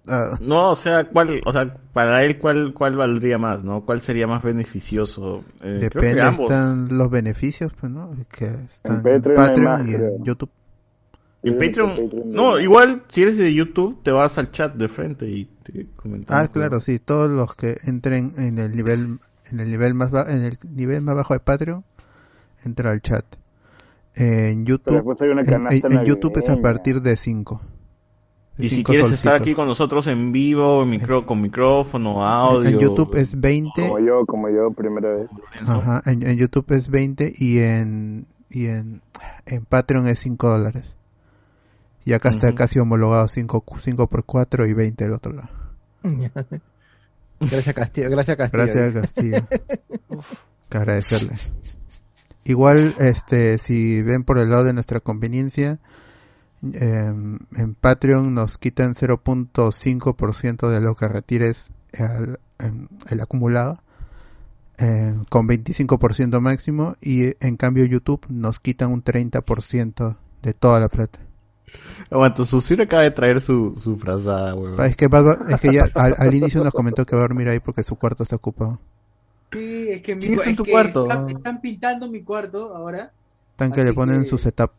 Ah, 0.06 0.36
No, 0.38 0.70
o 0.70 0.74
sea, 0.74 1.04
¿cuál, 1.08 1.40
o 1.46 1.52
sea, 1.52 1.78
para 1.94 2.24
él, 2.24 2.38
¿cuál, 2.38 2.74
cuál 2.74 2.94
valdría 2.94 3.38
más, 3.38 3.64
no? 3.64 3.86
¿Cuál 3.86 4.02
sería 4.02 4.26
más 4.26 4.42
beneficioso? 4.42 5.42
Eh, 5.62 5.78
creo 5.78 5.78
que 5.80 5.80
depende, 5.80 6.20
ambos. 6.20 6.50
están 6.50 6.98
los 6.98 7.08
beneficios, 7.10 7.72
pues, 7.80 7.90
¿no? 7.90 8.10
Que 8.30 8.44
están 8.68 8.96
en 8.96 9.02
Patreon 9.02 9.62
más, 9.64 9.88
y 9.88 9.94
creo. 9.96 10.18
YouTube. 10.18 10.50
En 11.44 11.58
Patreon, 11.58 12.10
no, 12.26 12.58
igual, 12.58 13.04
si 13.08 13.22
eres 13.22 13.36
de 13.36 13.52
YouTube, 13.52 14.02
te 14.02 14.10
vas 14.10 14.38
al 14.38 14.50
chat 14.50 14.74
de 14.74 14.88
frente 14.88 15.28
y 15.28 15.44
te 15.62 15.86
comentan. 15.96 16.36
Ah, 16.44 16.48
claro, 16.48 16.80
sí, 16.80 16.98
todos 16.98 17.30
los 17.30 17.54
que 17.54 17.76
entren 17.84 18.32
en 18.38 18.58
el 18.58 18.74
nivel 18.74 19.18
en 19.50 19.60
el 19.60 19.70
nivel 19.70 19.94
más 19.94 20.10
ba- 20.10 20.24
en 20.28 20.42
el 20.42 20.58
nivel 20.74 21.02
más 21.02 21.16
bajo 21.16 21.34
de 21.34 21.40
Patreon 21.40 21.84
entra 22.64 22.90
al 22.90 23.02
chat. 23.02 23.24
En 24.14 24.64
YouTube 24.64 25.04
una 25.32 25.42
en, 25.42 25.46
canasta 25.46 25.88
en- 25.88 25.92
en 25.98 26.04
YouTube 26.06 26.36
es 26.38 26.48
a 26.48 26.56
partir 26.62 27.02
de 27.02 27.16
5. 27.16 27.60
Y 28.56 28.68
si 28.68 28.84
quieres 28.84 29.06
estar 29.14 29.34
aquí 29.34 29.54
con 29.54 29.66
nosotros 29.66 30.06
en 30.06 30.30
vivo, 30.30 30.84
micro, 30.86 31.26
con 31.26 31.42
micrófono, 31.42 32.24
audio. 32.24 32.68
En 32.68 32.78
YouTube 32.78 33.16
es 33.16 33.38
20. 33.40 33.88
Como 33.88 33.98
yo, 33.98 34.24
como 34.26 34.48
yo, 34.48 34.70
primera 34.70 35.12
vez. 35.16 35.28
Ajá, 35.66 36.02
en, 36.06 36.24
en 36.24 36.38
YouTube 36.38 36.66
es 36.70 36.88
20 36.88 37.32
y 37.36 37.58
en 37.58 38.26
y 38.48 38.66
en, 38.66 39.02
en 39.46 39.64
Patreon 39.64 40.06
es 40.06 40.20
5 40.20 40.48
dólares. 40.48 40.94
Y 42.04 42.12
acá 42.12 42.28
está 42.30 42.54
casi 42.54 42.78
homologado 42.78 43.26
5, 43.28 43.64
5 43.78 44.08
por 44.08 44.24
4 44.24 44.66
y 44.66 44.74
20 44.74 45.04
el 45.04 45.12
otro 45.12 45.32
lado. 45.32 45.48
Gracias 47.40 47.74
Castillo, 47.74 48.10
gracias 48.10 48.36
Castillo. 48.36 48.64
Gracias 48.64 48.92
Castillo. 49.00 49.46
que 50.68 50.78
agradecerle. 50.78 51.34
Igual, 52.44 52.94
este, 53.00 53.58
si 53.58 54.02
ven 54.02 54.22
por 54.24 54.38
el 54.38 54.50
lado 54.50 54.64
de 54.64 54.72
nuestra 54.74 55.00
conveniencia, 55.00 55.78
em, 56.62 57.38
en 57.56 57.74
Patreon 57.74 58.34
nos 58.34 58.58
quitan 58.58 58.94
0.5% 58.94 60.68
de 60.70 60.80
lo 60.80 60.94
que 60.94 61.08
retires 61.08 61.72
al- 61.98 62.38
en 62.58 62.88
el 63.08 63.20
acumulado, 63.20 63.78
em, 64.78 65.24
con 65.30 65.46
25% 65.46 66.40
máximo, 66.40 66.96
y 67.00 67.32
en 67.44 67.56
cambio 67.56 67.84
YouTube 67.84 68.24
nos 68.28 68.60
quitan 68.60 68.92
un 68.92 69.02
30% 69.02 70.18
de 70.42 70.52
toda 70.52 70.80
la 70.80 70.88
plata. 70.88 71.20
Aguanta, 72.10 72.44
Susur 72.44 72.80
acaba 72.82 73.02
de 73.02 73.10
traer 73.10 73.40
su, 73.40 73.74
su 73.82 73.96
frazada, 73.96 74.54
weón. 74.54 74.80
Es 74.82 74.96
que, 74.96 75.08
va 75.08 75.38
es 75.48 75.60
que 75.60 75.72
ya 75.72 75.82
al, 75.94 76.14
al 76.18 76.34
inicio 76.34 76.62
nos 76.62 76.72
comentó 76.72 77.04
que 77.04 77.16
va 77.16 77.22
a 77.22 77.26
dormir 77.26 77.48
ahí 77.48 77.60
porque 77.60 77.82
su 77.82 77.96
cuarto 77.96 78.22
está 78.22 78.36
ocupado. 78.36 78.78
Sí, 79.52 79.86
es 79.90 80.02
que 80.02 80.14
mi 80.14 80.22
¿Quién 80.22 80.32
está 80.34 80.44
es 80.44 80.50
en 80.50 80.56
tu 80.56 80.64
que 80.64 80.70
cuarto? 80.72 81.02
Están, 81.04 81.30
están 81.30 81.60
pintando 81.60 82.08
mi 82.08 82.22
cuarto 82.22 82.74
ahora. 82.74 83.12
Están 83.52 83.72
que 83.72 83.84
le 83.84 83.92
ponen 83.92 84.20
que- 84.22 84.28
su 84.28 84.38
setup. 84.38 84.72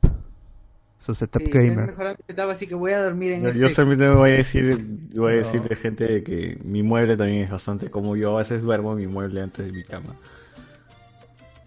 Su 1.00 1.14
setup 1.14 1.42
Sí, 1.44 1.50
gamer. 1.52 1.96
setup, 2.28 2.50
así 2.50 2.68
que 2.68 2.74
voy 2.76 2.92
a 2.94 3.04
dormir 3.04 3.34
en 3.34 3.44
Yo, 3.44 3.50
este. 3.50 3.60
yo 3.62 3.70
solamente 3.70 4.10
voy 4.10 4.32
a 4.32 4.34
decir, 4.36 4.78
voy 5.16 5.34
a 5.34 5.36
decirle 5.38 5.76
gente 5.76 6.24
que 6.24 6.58
mi 6.64 6.82
mueble 6.84 7.16
también 7.16 7.44
es 7.44 7.52
bastante 7.52 7.90
como 7.92 8.16
yo 8.16 8.36
a 8.36 8.40
veces 8.40 8.62
duermo 8.64 8.94
en 8.94 8.98
mi 8.98 9.08
mueble 9.08 9.42
antes 9.42 9.66
de 9.66 9.72
mi 9.72 9.84
cama. 9.84 10.16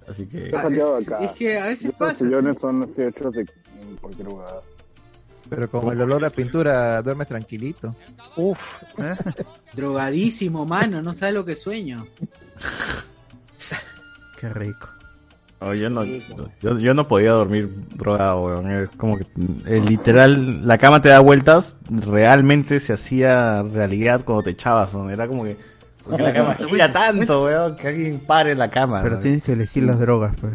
Así 0.09 0.27
que 0.27 0.47
Está 0.47 0.67
acá. 0.67 1.19
es 1.25 1.33
que 1.33 1.59
a 1.59 1.67
veces 1.67 1.85
Los 1.87 1.95
pasa. 1.95 2.15
sillones 2.25 2.59
son 2.59 2.83
así 2.83 3.03
hechos 3.03 3.33
de 3.35 3.47
cualquier 4.01 4.27
lugar. 4.29 4.61
Pero 5.49 5.71
con 5.71 5.93
el 5.93 6.01
olor 6.01 6.25
a 6.25 6.31
pintura 6.31 7.01
duermes 7.03 7.29
tranquilito. 7.29 7.95
Uf. 8.37 8.77
Drogadísimo, 9.73 10.65
mano, 10.65 11.03
no 11.03 11.13
sabes 11.13 11.35
lo 11.35 11.45
que 11.45 11.57
sueño. 11.57 12.07
Qué 14.39 14.49
rico. 14.51 14.89
Oh, 15.61 15.75
yo, 15.75 15.91
no, 15.91 16.05
yo, 16.05 16.79
yo 16.79 16.95
no 16.95 17.09
podía 17.09 17.33
dormir 17.33 17.69
drogado, 17.95 18.45
weón. 18.45 18.71
Es 18.71 18.91
como 18.91 19.19
que 19.19 19.27
eh, 19.67 19.81
literal, 19.81 20.67
la 20.67 20.79
cama 20.79 21.03
te 21.03 21.09
da 21.09 21.19
vueltas, 21.19 21.77
realmente 21.91 22.79
se 22.79 22.93
hacía 22.93 23.63
realidad 23.63 24.21
cuando 24.25 24.45
te 24.45 24.51
echabas, 24.51 24.95
¿no? 24.95 25.11
Era 25.11 25.27
como 25.27 25.43
que, 25.43 25.57
¿por 26.05 26.17
qué 26.17 26.23
la 26.23 26.33
cama 26.33 26.55
gira 26.71 26.93
tanto, 26.93 27.43
weón? 27.43 27.75
Que 27.75 27.89
alguien 27.89 28.21
pare 28.21 28.55
la 28.55 28.71
cama. 28.71 29.03
Pero 29.03 29.17
¿no? 29.17 29.21
tienes 29.21 29.43
que 29.43 29.53
elegir 29.53 29.83
las 29.83 29.99
drogas. 29.99 30.33
Pues. 30.41 30.55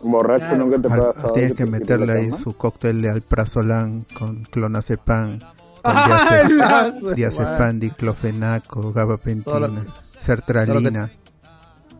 Borracho 0.00 0.46
Claro. 0.46 0.64
nunca 0.64 0.76
te 0.82 0.88
pasado. 0.88 1.32
tienes 1.32 1.52
que 1.56 1.64
te 1.64 1.70
meterle 1.70 2.12
ahí 2.12 2.30
su 2.32 2.56
cóctel 2.56 3.02
de 3.02 3.10
alprazolam 3.10 4.04
con 4.14 4.44
clonazepam, 4.44 5.38
con 5.82 5.92
¡Ah, 5.96 6.90
diazepam, 7.16 7.78
diclofenaco, 7.80 8.92
gabapentina, 8.92 9.84
sertralina. 10.20 11.10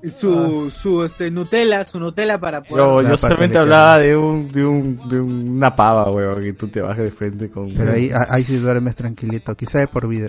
Su, 0.09 0.71
su 0.71 1.03
este, 1.03 1.29
Nutella, 1.33 1.85
su 1.85 1.99
Nutella 1.99 2.39
para 2.39 2.63
poder. 2.63 2.77
Yo, 2.85 3.03
La 3.03 3.11
yo 3.11 3.17
solamente 3.17 3.59
hablaba 3.59 3.99
de 3.99 4.17
un, 4.17 4.47
de 4.53 4.65
un, 4.65 5.09
de 5.09 5.21
una 5.21 5.75
pava, 5.75 6.09
weón, 6.13 6.41
que 6.41 6.53
tú 6.53 6.69
te 6.69 6.81
bajes 6.81 7.03
de 7.03 7.11
frente 7.11 7.51
con... 7.51 7.75
Pero 7.75 7.93
ahí, 7.93 8.09
a- 8.13 8.33
ahí 8.33 8.45
sí 8.45 8.59
duermes 8.59 8.95
tranquilito, 8.95 9.57
quizá 9.57 9.81
de 9.81 9.89
por 9.89 10.07
vida. 10.07 10.29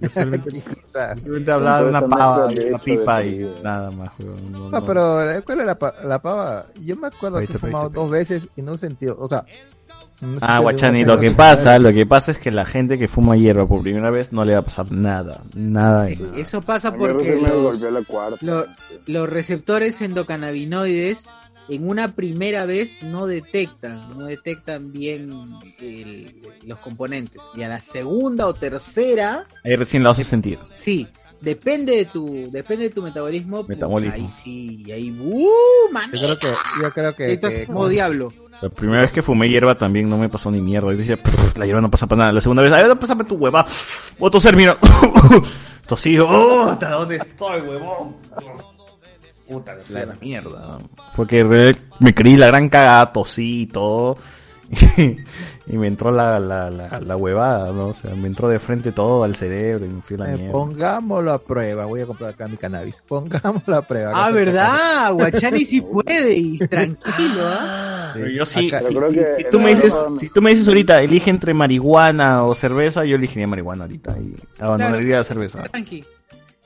Yo 0.00 0.08
solamente, 0.08 0.50
Quizás. 0.84 1.20
solamente 1.20 1.50
hablaba 1.52 1.82
de 1.82 1.88
una 1.88 2.06
pava, 2.08 2.46
de 2.48 2.54
una 2.68 2.78
de 2.78 2.84
pipa 2.84 3.24
y 3.24 3.54
nada 3.62 3.90
más, 3.90 4.10
weón. 4.18 4.52
No, 4.52 4.58
No, 4.70 4.80
no. 4.80 4.86
pero 4.86 5.30
eh, 5.30 5.42
¿cuál 5.42 5.60
es 5.60 5.66
la, 5.66 5.78
pa- 5.78 5.94
la 6.04 6.20
pava? 6.20 6.66
Yo 6.80 6.96
me 6.96 7.06
acuerdo 7.08 7.38
que 7.38 7.44
he 7.44 7.58
fumado 7.58 7.88
dos 7.90 8.10
veces 8.10 8.48
y 8.56 8.62
no 8.62 8.74
he 8.74 8.78
sentido, 8.78 9.16
o 9.18 9.28
sea... 9.28 9.44
no 10.20 10.38
Ah, 10.42 10.58
Guachani, 10.60 11.04
lo 11.04 11.18
que 11.20 11.30
pasa, 11.32 11.78
lo 11.78 11.92
que 11.92 12.06
pasa 12.06 12.32
es 12.32 12.38
que 12.38 12.50
la 12.50 12.64
gente 12.64 12.98
que 12.98 13.08
fuma 13.08 13.36
hierba 13.36 13.66
por 13.66 13.82
primera 13.82 14.10
vez 14.10 14.32
no 14.32 14.44
le 14.44 14.54
va 14.54 14.60
a 14.60 14.64
pasar 14.64 14.90
nada, 14.90 15.40
nada 15.54 16.04
de 16.04 16.16
nada. 16.16 16.38
Eso 16.38 16.60
pasa 16.62 16.94
porque 16.94 17.36
los, 17.36 17.80
lo- 18.42 18.66
los 19.06 19.28
receptores 19.28 20.00
endocannabinoides 20.00 21.34
en 21.68 21.88
una 21.88 22.14
primera 22.14 22.66
vez 22.66 23.02
no 23.02 23.26
detectan, 23.26 24.18
no 24.18 24.26
detectan 24.26 24.92
bien 24.92 25.30
el- 25.80 26.34
los 26.66 26.78
componentes. 26.80 27.40
Y 27.54 27.62
a 27.62 27.68
la 27.68 27.80
segunda 27.80 28.46
o 28.46 28.54
tercera, 28.54 29.46
Ahí 29.64 29.76
recién 29.76 30.02
lo 30.02 30.10
haces 30.10 30.26
sentir. 30.26 30.58
sí, 30.72 31.06
depende 31.40 31.96
de 31.96 32.04
tu, 32.06 32.46
depende 32.50 32.84
de 32.84 32.90
tu 32.90 33.02
metabolismo. 33.02 33.64
Metabolismo. 33.64 34.14
Ahí 34.14 34.28
sí, 34.42 34.92
ahí, 34.92 35.10
uh, 35.10 35.92
man, 35.92 36.10
Yo 36.12 36.18
creo 36.20 36.38
que, 36.38 36.52
yo 36.82 36.90
creo 36.92 37.14
que, 37.14 37.32
estás 37.32 37.52
que- 37.54 37.66
como 37.66 37.88
diablo. 37.88 38.32
La 38.62 38.68
primera 38.70 39.02
vez 39.02 39.10
que 39.10 39.20
fumé 39.20 39.48
hierba 39.48 39.76
también 39.76 40.08
no 40.08 40.16
me 40.16 40.28
pasó 40.28 40.48
ni 40.50 40.60
mierda. 40.60 40.92
Yo 40.94 41.16
"Pff, 41.18 41.58
la 41.58 41.66
hierba 41.66 41.80
no 41.80 41.90
pasa 41.90 42.06
para 42.06 42.20
nada. 42.20 42.32
La 42.32 42.40
segunda 42.40 42.62
vez, 42.62 42.72
a 42.72 42.76
ver, 42.82 42.96
pásame 42.98 43.24
tu 43.24 43.34
hueva. 43.34 43.66
Voy 44.18 44.28
a 44.28 44.30
toser, 44.30 44.54
mira. 44.56 44.78
Tosido. 45.86 46.26
¡Oh! 46.30 46.70
¿Hasta 46.70 46.90
dónde 46.92 47.16
estoy, 47.16 47.60
huevón? 47.62 48.16
Puta, 49.48 49.76
la, 49.90 50.06
la 50.06 50.14
mierda. 50.14 50.78
Porque 51.14 51.44
me 52.00 52.14
creí 52.14 52.36
la 52.36 52.46
gran 52.46 52.68
cagada, 52.68 53.12
tosí 53.12 53.62
y 53.62 53.66
todo. 53.66 54.16
y 55.66 55.76
me 55.76 55.86
entró 55.86 56.10
la, 56.10 56.40
la, 56.40 56.70
la, 56.70 57.00
la 57.00 57.16
huevada, 57.16 57.72
¿no? 57.72 57.88
O 57.88 57.92
sea, 57.92 58.14
me 58.14 58.26
entró 58.26 58.48
de 58.48 58.58
frente 58.58 58.92
todo 58.92 59.24
al 59.24 59.36
cerebro 59.36 59.84
y 59.84 59.88
me 59.90 60.02
fui 60.02 60.16
a 60.16 60.20
la 60.20 60.32
eh, 60.32 60.36
mierda. 60.36 60.52
pongámoslo 60.52 61.32
a 61.32 61.38
prueba. 61.38 61.86
Voy 61.86 62.00
a 62.00 62.06
comprar 62.06 62.30
acá 62.30 62.48
mi 62.48 62.56
cannabis. 62.56 63.02
Pongámoslo 63.08 63.76
a 63.76 63.82
prueba. 63.82 64.12
Ah, 64.14 64.30
¿verdad? 64.30 65.12
Guachani 65.12 65.64
sí 65.64 65.80
puede 65.92 66.34
y 66.34 66.58
tranquilo, 66.58 67.42
¿ah? 67.42 68.12
Pero 68.14 68.28
yo 68.28 68.46
sí, 68.46 68.68
Acá- 68.68 68.80
si, 68.80 68.94
que 68.94 69.48
tú 69.50 69.60
me 69.60 69.70
dices, 69.70 69.94
no. 70.08 70.16
si 70.18 70.28
tú 70.28 70.40
me 70.40 70.50
dices 70.50 70.68
ahorita, 70.68 71.02
elige 71.02 71.30
entre 71.30 71.52
marihuana 71.52 72.44
o 72.44 72.54
cerveza, 72.54 73.04
yo 73.04 73.16
elegiría 73.16 73.46
marihuana 73.46 73.84
ahorita 73.84 74.16
y 74.18 74.36
abandonaría 74.58 75.16
la 75.16 75.24
cerveza. 75.24 75.62
Tranqui. 75.64 76.04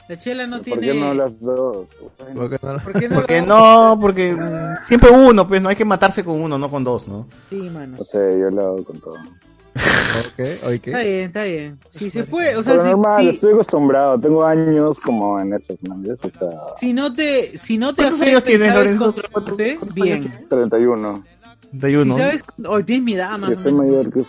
La 0.09 0.17
chela 0.17 0.47
no 0.47 0.57
¿Por 0.57 0.65
tiene. 0.65 0.81
qué 0.87 0.95
no 0.95 1.15
las 1.15 1.39
dos? 1.41 1.87
¿Por 2.35 2.49
qué 2.59 2.59
no? 2.63 2.79
¿Por 2.81 2.97
qué 2.97 3.09
no? 3.09 3.15
Porque 3.15 3.43
no, 3.43 3.99
porque 4.01 4.37
siempre 4.83 5.11
uno, 5.11 5.47
pues 5.47 5.61
no 5.61 5.69
hay 5.69 5.77
que 5.77 5.85
matarse 5.85 6.25
con 6.25 6.41
uno, 6.41 6.59
no 6.59 6.71
con 6.71 6.83
dos, 6.83 7.07
¿no? 7.09 7.27
Sí, 7.51 7.69
mano. 7.69 7.97
No 7.99 8.05
sé, 8.05 8.39
yo 8.41 8.51
lo 8.51 8.61
hago 8.67 8.85
con 8.85 9.01
todo. 9.01 9.15
Ok, 9.15 10.39
ok. 10.65 10.87
Está 10.89 10.99
bien, 11.03 11.21
está 11.25 11.45
bien. 11.45 11.79
Si 11.91 12.11
se 12.11 12.25
puede, 12.25 12.57
o 12.57 12.63
sea, 12.63 12.73
Pero 12.73 12.85
si, 12.85 12.89
normal, 12.91 13.23
si- 13.23 13.29
estoy 13.29 13.53
acostumbrado. 13.53 14.19
Tengo 14.19 14.45
años 14.45 14.99
como 15.01 15.39
en 15.41 15.53
eso, 15.53 15.75
¿no? 15.83 15.95
O 15.97 16.17
sea, 16.39 16.49
si 16.81 16.93
no 16.95 17.15
te, 17.15 17.57
si 17.59 17.77
no 17.79 17.95
te 17.95 18.03
¿Cuántos 18.05 18.21
años 18.23 18.43
y 18.43 18.47
tienes, 18.47 18.69
sabes 18.69 18.95
Lorenzo? 18.95 19.05
controlarte, 19.15 19.77
¿Cuántos 19.77 20.03
años 20.03 20.21
bien. 20.21 20.47
31. 20.49 21.25
De 21.71 21.99
uno. 22.01 22.15
Si 22.15 22.21
sabes, 22.21 22.45
hoy 22.67 22.83
tienes 22.85 23.05
mi 23.05 23.13
edad, 23.13 23.33
Yo 23.33 23.39
más 23.39 23.51
o 23.51 23.55
soy 23.63 23.73
menos. 23.73 23.87
mayor 23.87 24.13
que... 24.13 24.23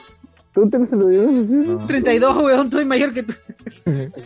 ¿Tú 0.53 0.69
tienes 0.69 0.91
el 0.91 0.99
video? 1.05 1.85
32, 1.87 2.37
weón, 2.43 2.65
estoy 2.67 2.85
mayor 2.85 3.13
que 3.13 3.23
tú. 3.23 3.33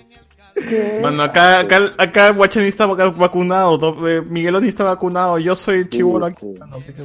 Mano, 1.01 1.23
acá, 1.23 1.59
acá, 1.61 1.93
acá 1.97 2.29
Guachani 2.31 2.67
está 2.67 2.85
vac- 2.85 3.15
vacunado, 3.17 3.77
do- 3.77 4.07
eh, 4.07 4.21
Migueloni 4.21 4.67
está 4.67 4.83
vacunado, 4.83 5.39
yo 5.39 5.55
soy 5.55 5.87
chivolo 5.89 6.25
aquí. 6.27 6.45
No 6.69 6.79
sé 6.81 6.93
qué. 6.93 7.03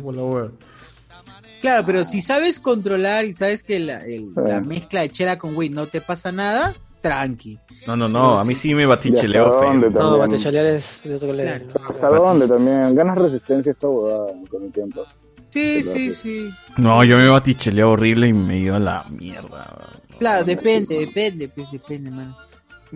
Claro, 1.60 1.84
pero 1.86 2.04
si 2.04 2.20
sabes 2.20 2.60
controlar 2.60 3.24
y 3.24 3.32
sabes 3.32 3.64
que 3.64 3.80
la, 3.80 4.02
el- 4.02 4.28
Sí. 4.34 4.40
la 4.46 4.60
mezcla 4.60 5.00
de 5.02 5.08
chela 5.10 5.38
con 5.38 5.56
weed 5.56 5.72
no 5.72 5.86
te 5.86 6.00
pasa 6.00 6.30
nada, 6.30 6.74
tranqui. 7.00 7.58
No, 7.86 7.96
no, 7.96 8.08
no, 8.08 8.38
a 8.38 8.44
mí 8.44 8.54
sí 8.54 8.74
me 8.74 8.82
¿Y 8.82 8.86
baticheleó 8.86 9.58
feo. 9.60 9.74
No, 9.74 9.90
también? 9.90 10.18
batechalear 10.18 10.66
es 10.66 11.00
de 11.02 11.14
otro. 11.16 11.32
Claro. 11.32 11.64
¿Hasta 11.88 12.08
dónde 12.08 12.46
también? 12.46 12.94
Ganas 12.94 13.18
resistencia 13.18 13.72
esta 13.72 13.88
huevada 13.88 14.32
con 14.50 14.64
el 14.64 14.72
tiempo. 14.72 15.04
Sí, 15.50 15.82
sí, 15.82 16.12
sí. 16.12 16.50
No, 16.76 17.02
yo 17.04 17.16
me 17.16 17.26
baticheleé 17.28 17.82
horrible 17.82 18.28
y 18.28 18.32
me 18.34 18.56
dio 18.56 18.76
a 18.76 18.78
la 18.78 19.04
mierda. 19.08 19.74
Claro, 20.18 20.44
depende, 20.44 20.98
depende, 20.98 21.48
pues 21.48 21.72
depende, 21.72 22.10
man. 22.10 22.34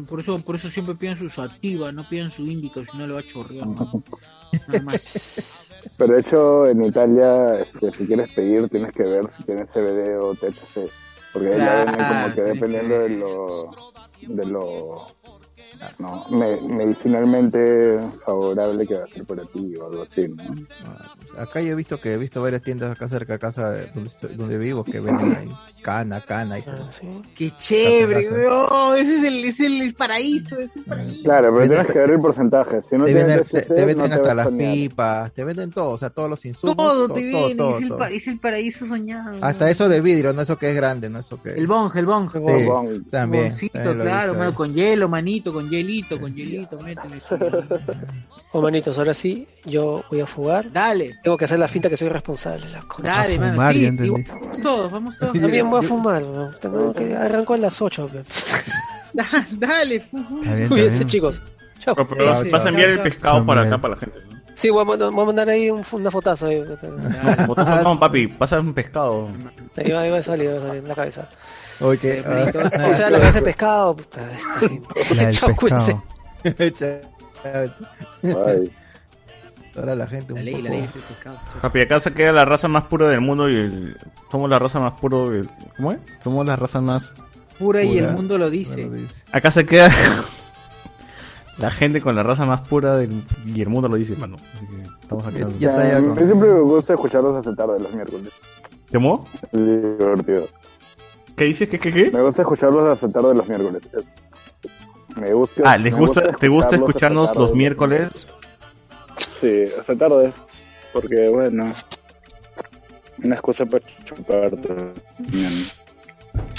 Por 0.08 0.20
eso, 0.20 0.38
por 0.40 0.56
eso 0.56 0.70
siempre 0.70 0.94
piden 0.94 1.18
su 1.18 1.28
sativa, 1.28 1.92
no 1.92 2.08
piden 2.08 2.30
su 2.30 2.46
índica, 2.46 2.80
si 2.90 2.96
no 2.96 3.06
le 3.06 3.12
va 3.12 3.20
a 3.20 3.26
chorrear. 3.26 3.66
Nada 3.66 4.82
más. 4.82 5.58
Pero 5.98 6.14
de 6.14 6.20
hecho, 6.20 6.66
en 6.66 6.84
Italia, 6.84 7.60
este, 7.60 7.92
si 7.92 8.06
quieres 8.06 8.30
pedir, 8.32 8.68
tienes 8.68 8.92
que 8.92 9.02
ver 9.02 9.28
si 9.36 9.42
tienes 9.42 9.68
CBD 9.70 10.16
o 10.20 10.34
THC. 10.34 10.90
Porque 11.32 11.48
ahí 11.48 11.58
venden 11.58 11.94
Claro, 11.94 12.24
como 12.24 12.34
que 12.34 12.42
dependiendo 12.42 12.98
de 12.98 13.08
lo, 13.08 13.70
de 14.20 14.46
lo 14.46 15.06
no, 15.98 16.26
me- 16.30 16.60
medicinalmente 16.60 17.98
favorable 18.24 18.86
que 18.86 18.94
va 18.94 19.04
a 19.04 19.08
ser 19.08 19.24
para 19.24 19.44
ti 19.44 19.74
o 19.76 19.86
algo 19.86 20.02
así, 20.02 20.28
¿no? 20.28 20.54
Acá 21.38 21.60
yo 21.62 21.70
he 21.70 21.74
visto 21.74 21.98
que 22.00 22.12
he 22.12 22.18
visto 22.18 22.42
varias 22.42 22.62
tiendas 22.62 22.92
acá 22.92 23.08
cerca 23.08 23.32
de 23.34 23.38
casa 23.38 23.70
de 23.70 23.86
donde, 23.86 24.08
estoy- 24.10 24.36
donde 24.36 24.58
vivo 24.58 24.84
que 24.84 25.00
venden 25.00 25.34
ahí 25.34 25.48
cana, 25.82 26.20
cana 26.20 26.58
y 26.58 26.62
Qué 27.34 27.50
chévere, 27.52 28.22
Casa, 28.24 28.34
weón. 28.36 28.98
Ese 28.98 29.16
es 29.16 29.24
el, 29.24 29.44
es 29.44 29.60
el 29.60 29.94
paraíso. 29.94 30.58
Es 30.60 30.76
el 30.76 30.84
paraíso. 30.84 31.22
Claro, 31.24 31.48
pero 31.54 31.60
Venden- 31.60 31.70
tienes 31.86 31.92
que 31.92 31.98
ver 31.98 32.12
el 32.12 32.20
porcentaje. 32.20 32.82
Si 32.82 32.96
no 32.96 33.04
te 33.04 33.14
venden, 33.14 33.44
te, 33.44 33.62
te 33.62 33.84
venden 33.84 34.10
no 34.10 34.14
hasta 34.14 34.30
a 34.32 34.34
las 34.34 34.44
soñar. 34.46 34.72
pipas, 34.74 35.32
te 35.32 35.44
venden 35.44 35.70
todo, 35.70 35.90
o 35.90 35.98
sea, 35.98 36.10
todos 36.10 36.28
los 36.30 36.44
insumos. 36.44 36.76
Todo 36.76 37.06
todo, 37.08 37.14
te 37.16 37.24
viene, 37.24 37.54
todo, 37.56 37.76
es, 37.78 37.82
el, 37.82 37.88
todo. 37.88 37.98
pa- 37.98 38.10
es 38.10 38.26
el 38.28 38.38
paraíso 38.38 38.86
soñado. 38.86 39.38
Hasta 39.40 39.70
eso 39.70 39.88
de 39.88 40.00
vidrio, 40.00 40.32
no 40.34 40.42
eso 40.42 40.58
que 40.58 40.68
es 40.70 40.76
grande, 40.76 41.08
no 41.10 41.18
eso 41.20 41.42
que 41.42 41.50
El 41.54 41.66
bong, 41.66 41.90
el 41.96 42.06
bong. 42.06 42.30
Sí, 42.30 42.38
también. 43.10 43.48
Boncito, 43.50 43.72
también 43.78 44.00
claro, 44.02 44.32
visto 44.32 44.38
mano, 44.38 44.54
con 44.54 44.74
hielo, 44.74 45.08
manito, 45.08 45.51
con 45.52 45.68
hielito, 45.70 46.20
con 46.20 46.34
hielito, 46.34 46.78
métele 46.80 47.18
Oh, 48.52 48.60
manitos, 48.62 48.98
ahora 48.98 49.14
sí, 49.14 49.46
yo 49.64 50.04
voy 50.10 50.20
a 50.20 50.26
fugar. 50.26 50.72
Dale. 50.72 51.18
Tengo 51.22 51.36
que 51.36 51.44
hacer 51.46 51.58
la 51.58 51.68
finta 51.68 51.88
que 51.88 51.96
soy 51.96 52.08
responsable, 52.08 52.66
loco. 52.70 53.02
Dale, 53.02 53.38
mano, 53.38 53.52
fumar, 53.54 53.74
sí, 53.74 53.84
entendí. 53.86 54.24
vamos 54.28 54.60
todos, 54.60 54.90
vamos 54.92 55.18
todos. 55.18 55.32
También 55.40 55.68
voy 55.70 55.84
a 55.84 55.88
fumar, 55.88 56.22
¿no? 56.22 56.50
Tengo 56.56 56.92
que- 56.92 57.14
arranco 57.16 57.54
a 57.54 57.58
las 57.58 57.80
8. 57.80 58.08
Da- 59.12 59.26
Dale, 59.58 60.00
fu- 60.00 60.22
fu- 60.24 60.38
Está 60.40 60.50
bien, 60.50 60.62
está 60.62 60.68
Cuídense, 60.74 60.98
bien. 60.98 61.08
chicos. 61.08 61.42
Chao. 61.80 61.94
Pero, 61.94 62.08
pero 62.08 62.32
Ese, 62.32 62.50
vas 62.50 62.64
a 62.64 62.68
enviar 62.68 62.90
el 62.90 62.96
chao, 62.96 63.04
pescado 63.04 63.46
para 63.46 63.62
acá, 63.62 63.78
para 63.78 63.94
la 63.94 64.00
gente. 64.00 64.18
¿no? 64.30 64.32
Sí, 64.54 64.68
voy 64.70 64.82
a, 64.82 64.84
mandar, 64.84 65.10
voy 65.10 65.22
a 65.22 65.26
mandar 65.26 65.48
ahí 65.48 65.70
un- 65.70 65.84
una 65.92 66.10
fotazo. 66.10 66.46
Ahí, 66.46 66.62
Fotos 67.46 67.66
no, 67.82 67.98
papi, 67.98 68.28
pasa 68.28 68.60
un 68.60 68.74
pescado. 68.74 69.28
ahí 69.76 69.90
va, 69.90 70.02
ahí 70.02 70.10
va 70.10 70.18
a 70.18 70.22
salir, 70.22 70.50
va 70.50 70.56
a 70.58 70.60
salir 70.60 70.82
en 70.82 70.88
la 70.88 70.94
cabeza. 70.94 71.28
Oye, 71.82 71.98
que- 71.98 72.22
Fritos. 72.22 72.72
O 72.74 72.94
sea, 72.94 73.10
la 73.10 73.18
cabeza 73.18 73.40
de 73.40 73.44
pescado. 73.44 73.96
Puta, 73.96 74.20
esta 74.32 74.60
gente. 75.16 75.32
Chao, 75.32 75.56
cuídense. 75.56 75.96
Ahora 79.76 79.94
la 79.96 80.06
gente 80.06 80.32
un 80.32 80.38
La 80.38 80.44
ley, 80.44 80.62
la 80.62 80.70
ley 80.70 80.80
del 80.80 80.90
pescado. 80.90 81.38
Papi, 81.60 81.80
acá 81.80 82.00
se 82.00 82.12
queda 82.12 82.32
la 82.32 82.44
raza 82.44 82.68
más 82.68 82.84
pura 82.84 83.08
del 83.08 83.20
mundo 83.20 83.48
y 83.48 83.56
el- 83.56 83.96
somos 84.30 84.48
la 84.50 84.58
raza 84.58 84.80
más 84.80 84.98
puro 84.98 85.30
del... 85.30 85.48
¿Cómo 85.76 85.92
es? 85.92 85.98
Somos 86.20 86.46
la 86.46 86.56
raza 86.56 86.80
más... 86.80 87.14
Pura 87.58 87.82
y 87.82 87.98
el 87.98 88.04
Pura. 88.04 88.16
mundo 88.16 88.38
lo 88.38 88.50
dice. 88.50 88.86
Bueno, 88.86 88.94
dice. 89.02 89.22
Acá 89.30 89.50
se 89.50 89.66
queda 89.66 89.90
la 91.58 91.70
gente 91.70 92.00
con 92.00 92.16
la 92.16 92.22
raza 92.22 92.44
más 92.46 92.62
pura 92.62 92.96
del... 92.96 93.22
y 93.46 93.60
el 93.60 93.68
mundo 93.68 93.88
lo 93.88 93.96
dice, 93.96 94.16
mano. 94.16 94.36
Así 94.56 94.66
que 94.66 94.82
estamos 95.02 95.26
acá. 95.26 95.38
Ya 95.58 95.70
está, 95.70 95.88
ya 95.88 95.96
a 95.98 96.00
con- 96.00 96.14
mí 96.14 96.22
siempre 96.24 96.48
me 96.48 96.60
gusta 96.60 96.94
escucharlos 96.94 97.46
hace 97.46 97.54
tarde 97.56 97.78
los 97.78 97.94
miércoles. 97.94 98.30
¿Cómo? 98.92 99.26
Es 99.52 99.64
divertido. 99.66 100.48
¿Qué 101.36 101.44
dices? 101.44 101.68
¿Qué, 101.68 101.78
qué, 101.78 101.92
qué? 101.92 102.10
Me 102.10 102.22
gusta 102.22 102.42
escucharlos 102.42 102.86
hace 102.88 103.08
tarde 103.12 103.34
los 103.34 103.48
miércoles. 103.48 103.82
Me 105.16 105.32
gusta. 105.32 105.62
Ah, 105.64 105.76
¿les 105.76 105.94
gusta, 105.94 106.32
¿te 106.32 106.48
gusta 106.48 106.76
escucharnos 106.76 107.34
los 107.36 107.54
miércoles? 107.54 108.26
Sí, 109.40 109.64
hasta 109.78 109.96
tarde. 109.96 110.32
Porque, 110.92 111.28
bueno, 111.28 111.72
una 113.22 113.34
excusa 113.34 113.64
para 113.66 113.84
chupar. 114.04 114.50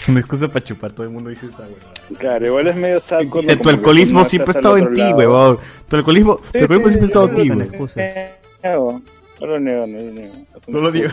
Una 0.07 0.19
excusa 0.19 0.47
para 0.47 0.61
chupar, 0.61 0.91
todo 0.91 1.05
el 1.05 1.11
mundo 1.11 1.29
dice 1.29 1.47
esa, 1.47 1.63
huevada. 1.63 1.93
Claro, 2.19 2.45
igual 2.45 2.67
es 2.67 2.75
medio 2.75 2.99
sad 2.99 3.21
cuando 3.29 3.57
Tu 3.57 3.69
alcoholismo 3.69 4.19
uno 4.19 4.29
siempre 4.29 4.51
ha 4.51 4.59
estado 4.59 4.77
en 4.77 4.93
ti, 4.93 5.01
huevón. 5.13 5.59
Tu 5.87 5.95
alcoholismo, 5.95 6.37
tu 6.37 6.59
alcoholismo 6.59 6.89
sí, 6.89 6.91
siempre 6.91 7.03
ha 7.03 7.07
estado 7.07 7.27
en 7.29 7.35
ti, 7.35 7.49
niego. 8.69 9.01
No 9.39 9.47
lo 9.47 9.59
niego, 9.59 9.87
no 9.87 9.97
lo 9.97 10.11
niego. 10.11 10.33
No 10.67 10.79
lo 10.79 10.91
digo. 10.91 11.09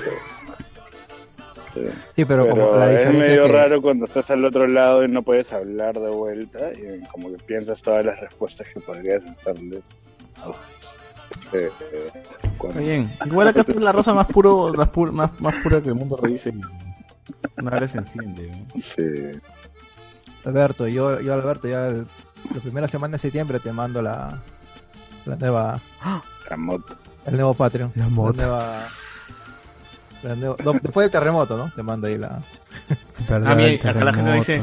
Sí. 1.74 1.80
Sí, 2.16 2.24
pero, 2.24 2.48
como 2.48 2.72
la 2.76 2.86
es 2.92 2.98
diferencia 2.98 3.28
medio 3.28 3.42
que 3.44 3.52
raro 3.52 3.82
cuando 3.82 4.04
estás 4.06 4.30
al 4.30 4.44
otro 4.44 4.66
lado 4.66 5.04
y 5.04 5.08
no 5.08 5.22
puedes 5.22 5.52
hablar 5.52 5.98
de 5.98 6.08
vuelta 6.10 6.72
y 6.72 7.00
como 7.08 7.30
que 7.30 7.36
piensas 7.44 7.80
todas 7.82 8.04
las 8.04 8.18
respuestas 8.20 8.66
que 8.74 8.80
podrías 8.80 9.22
hacerles. 9.24 9.80
Eh, 11.52 11.70
eh, 11.92 12.10
cuando- 12.58 12.80
Está 12.80 12.90
bien. 12.92 13.12
Igual 13.26 13.48
acá 13.48 13.64
es 13.66 13.76
la 13.76 13.92
rosa 13.92 14.12
más 14.14 14.26
puro, 14.26 14.72
más, 14.72 14.88
pura, 14.88 15.12
más, 15.12 15.40
más 15.40 15.54
pura 15.62 15.80
que 15.80 15.88
el 15.88 15.94
mundo 15.94 16.18
lo 16.20 16.28
dice. 16.28 16.52
Una 17.56 17.78
vez 17.78 17.92
se 17.92 17.98
enciende. 17.98 18.48
¿no? 18.50 18.80
Sí. 18.80 19.38
Alberto, 20.44 20.88
yo, 20.88 21.20
yo 21.20 21.34
Alberto, 21.34 21.68
ya 21.68 21.86
el- 21.88 22.06
la 22.54 22.60
primera 22.60 22.88
semana 22.88 23.12
de 23.12 23.18
septiembre 23.18 23.60
te 23.60 23.72
mando 23.72 24.00
la, 24.00 24.38
la 25.26 25.36
nueva, 25.36 25.78
La 26.48 26.56
moto. 26.56 26.96
el 27.26 27.34
nuevo 27.34 27.54
Patreon. 27.54 27.92
La 27.94 28.08
moto. 28.08 28.32
la 28.38 28.42
nueva- 28.46 28.86
no, 30.22 30.56
después 30.82 31.04
del 31.04 31.10
terremoto, 31.10 31.56
¿no? 31.56 31.70
Te 31.74 31.82
mando 31.82 32.06
ahí 32.06 32.18
la... 32.18 32.40
Ah, 33.30 33.54
bien, 33.54 33.80
acá 33.86 34.04
la 34.04 34.12
gente 34.12 34.32
dice 34.32 34.62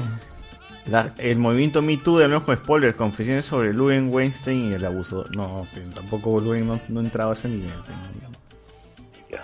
la- 0.88 1.14
el 1.18 1.38
movimiento 1.38 1.82
Me 1.82 1.98
Too 1.98 2.20
de 2.20 2.28
nuevo 2.28 2.46
con 2.46 2.56
spoilers, 2.58 2.96
confesiones 2.96 3.46
sobre 3.46 3.74
Luen 3.74 4.10
Weinstein 4.14 4.72
y 4.72 4.74
el 4.74 4.86
abuso. 4.86 5.26
No, 5.36 5.66
tampoco 5.94 6.40
Luen 6.40 6.68
no, 6.68 6.80
no 6.88 7.00
entraba 7.02 7.32
a 7.32 7.34
ese 7.34 7.50
nivel. 7.50 7.72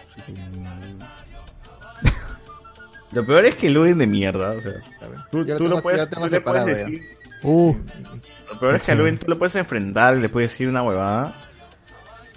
Lo 3.12 3.26
peor 3.26 3.46
es 3.46 3.56
que 3.56 3.70
Luen 3.70 3.98
de 4.00 4.08
mierda, 4.08 4.52
o 4.52 4.62
sea, 4.62 4.74
tú, 5.32 5.40
lo 5.40 5.46
tú 5.46 5.54
tengo- 5.66 5.70
lo 5.70 5.82
puedes, 5.82 6.10
lo 6.12 6.28
tú 6.28 6.34
le 6.34 6.42
puedes 6.42 6.66
decir. 6.66 7.02
Uh, 7.44 7.76
Lo 8.52 8.60
peor 8.60 8.76
es 8.76 8.82
que 8.82 8.92
a 8.92 8.96
Luen 8.96 9.18
tú 9.20 9.28
le 9.30 9.36
puedes 9.36 9.56
enfrentar, 9.56 10.18
le 10.18 10.30
puedes 10.30 10.52
decir 10.52 10.68
una 10.70 10.82
huevada. 10.82 11.36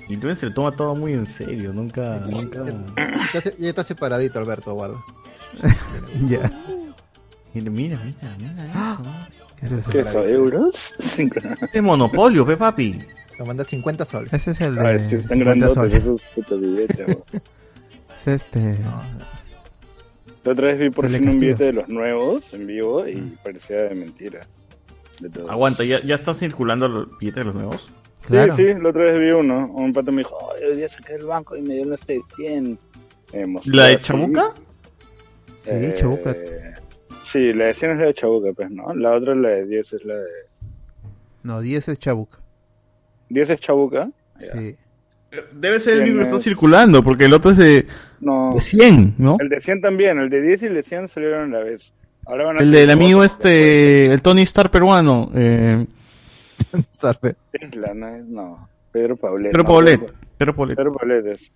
Y 0.08 0.17
Luen 0.17 0.37
se 0.37 0.47
lo 0.47 0.55
toma 0.55 0.76
todo 0.76 0.94
muy 0.94 1.12
en 1.15 1.26
serio, 1.26 1.72
nunca, 1.72 2.19
nunca. 2.28 2.65
Ya, 3.35 3.40
se- 3.40 3.56
ya 3.58 3.69
está 3.71 3.83
separadito 3.85 4.39
Alberto, 4.39 4.72
guarda. 4.74 5.03
ya. 6.26 6.51
Mira, 7.55 7.71
mira, 7.71 8.01
mira, 8.05 8.37
mira 8.39 8.99
¿Qué 9.58 9.67
es 9.67 9.72
eso? 9.72 9.90
¿Qué 9.90 10.01
eso, 10.01 10.24
euros? 10.26 10.92
Es 11.72 11.83
monopolio, 11.83 12.47
pe 12.47 12.56
papi. 12.56 12.99
Te 13.37 13.44
manda 13.44 13.65
50 13.65 14.05
soles. 14.05 14.33
Ese 14.33 14.51
es 14.53 14.60
el 14.60 14.78
Ah, 14.78 14.92
de 14.92 14.97
es 14.97 15.08
que 15.08 15.17
están 15.17 15.39
50 15.39 15.44
grandotes 15.44 15.74
soles. 15.74 15.94
esos 16.03 16.22
putos 16.35 16.60
billetes. 16.60 17.06
weón. 17.06 17.22
Es 18.19 18.26
este. 18.28 18.78
La 20.44 20.53
otra 20.53 20.67
vez 20.67 20.78
vi 20.78 20.90
por 20.90 21.08
fin 21.10 21.28
un 21.28 21.39
billete 21.39 21.65
de 21.65 21.72
los 21.72 21.89
nuevos 21.89 22.53
en 22.53 22.67
vivo 22.67 23.06
y 23.08 23.17
parecía 23.42 23.83
de 23.83 23.94
mentira. 23.94 24.47
De 25.21 25.28
todo. 25.31 25.51
Aguanta, 25.51 25.83
¿ya, 25.85 26.03
ya 26.05 26.15
están 26.15 26.35
circulando 26.35 26.87
los 26.89 27.19
billetes 27.19 27.40
de 27.40 27.44
los 27.44 27.55
nuevos? 27.55 27.89
Claro. 28.26 28.57
Sí, 28.57 28.65
sí, 28.67 28.75
la 28.81 28.89
otra 28.91 29.03
vez 29.05 29.19
vi 29.19 29.31
uno. 29.31 29.67
Un 29.75 29.92
pato 29.92 30.10
me 30.12 30.19
dijo, 30.19 30.37
"Ay, 30.55 30.65
hoy 30.65 30.76
día 30.76 30.89
saqué 30.89 31.15
del 31.15 31.26
banco 31.26 31.57
y 31.57 31.62
me 31.62 31.75
dio 31.75 31.83
una 31.85 31.97
de 32.07 32.21
100. 32.37 32.78
Me 33.33 33.47
mostró 33.47 33.75
¿La 33.75 33.87
de. 33.87 33.97
Chabuca? 33.99 34.53
Sí, 35.59 35.71
Eh, 35.73 35.94
Chabuca. 35.97 36.35
Sí, 37.25 37.53
la 37.53 37.65
de 37.67 37.75
100 37.75 37.91
es 37.92 37.99
la 37.99 38.05
de 38.07 38.15
Chabuca, 38.15 38.53
pues, 38.55 38.71
¿no? 38.71 38.94
La 38.94 39.12
otra, 39.15 39.35
la 39.35 39.49
de 39.49 39.67
10 39.67 39.92
es 39.94 40.05
la 40.05 40.15
de... 40.15 40.28
No, 41.42 41.60
10 41.60 41.89
es 41.89 41.99
Chabuca. 41.99 42.39
10 43.28 43.51
es 43.51 43.60
Chabuca. 43.60 44.09
Sí. 44.39 44.76
Debe 45.53 45.81
ser 45.81 45.94
el 45.94 45.99
¿Quién 46.01 46.07
libro 46.10 46.21
que 46.21 46.25
está 46.26 46.37
es? 46.37 46.42
circulando, 46.44 47.03
porque 47.03 47.25
el 47.25 47.33
otro 47.35 47.51
es 47.51 47.57
de, 47.59 47.87
No. 48.21 48.53
de 48.55 48.60
100, 48.60 49.15
¿no? 49.19 49.37
El 49.41 49.49
de 49.49 49.60
100 49.60 49.81
también, 49.81 50.19
el 50.19 50.31
de 50.31 50.41
10 50.41 50.62
y 50.62 50.67
el 50.67 50.75
de 50.75 50.83
100 50.83 51.09
salieron 51.09 51.53
a 51.55 51.59
la 51.59 51.65
vez. 51.65 51.92
Ahora 52.26 52.44
van 52.44 52.57
a 52.59 52.60
El 52.62 52.71
del 52.71 52.91
amigo 52.91 53.19
otros 53.21 53.33
este, 53.33 54.07
el 54.07 54.23
Tony 54.23 54.42
Star 54.42 54.71
peruano. 54.71 55.31
Eh, 55.35 55.85
Isla, 57.60 57.94
no, 57.94 58.18
no. 58.18 58.68
Pedro 58.92 59.16
Paulet. 59.16 59.52
Pedro 59.52 59.62
no, 59.65 59.68
Paulet. 59.68 60.00
Pedro- 60.00 60.15
Pedro 60.38 60.54
Paulet. 60.56 60.76
Pedro 60.76 60.92
Paulet 60.94 61.26
es. 61.26 61.50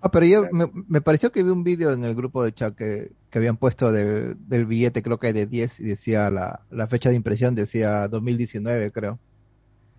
Ah, 0.00 0.10
pero 0.10 0.26
yo 0.26 0.46
me, 0.52 0.70
me 0.88 1.00
pareció 1.00 1.32
que 1.32 1.42
vi 1.42 1.50
un 1.50 1.64
vídeo 1.64 1.92
en 1.92 2.04
el 2.04 2.14
grupo 2.14 2.44
de 2.44 2.52
chat 2.52 2.74
que, 2.76 3.10
que 3.30 3.38
habían 3.38 3.56
puesto 3.56 3.90
del- 3.90 4.36
del 4.46 4.66
billete, 4.66 5.02
creo 5.02 5.18
que 5.18 5.32
de 5.32 5.46
10, 5.46 5.80
y 5.80 5.84
decía 5.84 6.30
la, 6.30 6.60
la 6.70 6.86
fecha 6.86 7.08
de 7.08 7.16
impresión, 7.16 7.54
decía 7.54 8.06
2019, 8.08 8.92
creo. 8.92 9.18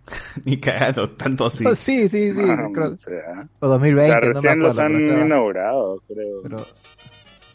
Ni 0.44 0.58
cagado, 0.58 1.10
tanto 1.10 1.46
así. 1.46 1.66
Oh, 1.66 1.74
sí, 1.74 2.08
sí, 2.08 2.32
sí, 2.32 2.40
Ah, 2.48 2.68
creo. 2.72 2.92
o 2.92 2.96
sea, 2.96 3.48
O 3.60 3.68
2020, 3.68 4.10
o 4.10 4.20
sea, 4.20 4.20
no 4.20 4.22
me 4.22 4.32
recién 4.34 4.58
los 4.60 4.78
acuerdo. 4.78 4.96
han 4.96 5.06
pero 5.08 5.26
inaugurado, 5.26 6.02
creo. 6.08 6.42
pero- 6.42 6.64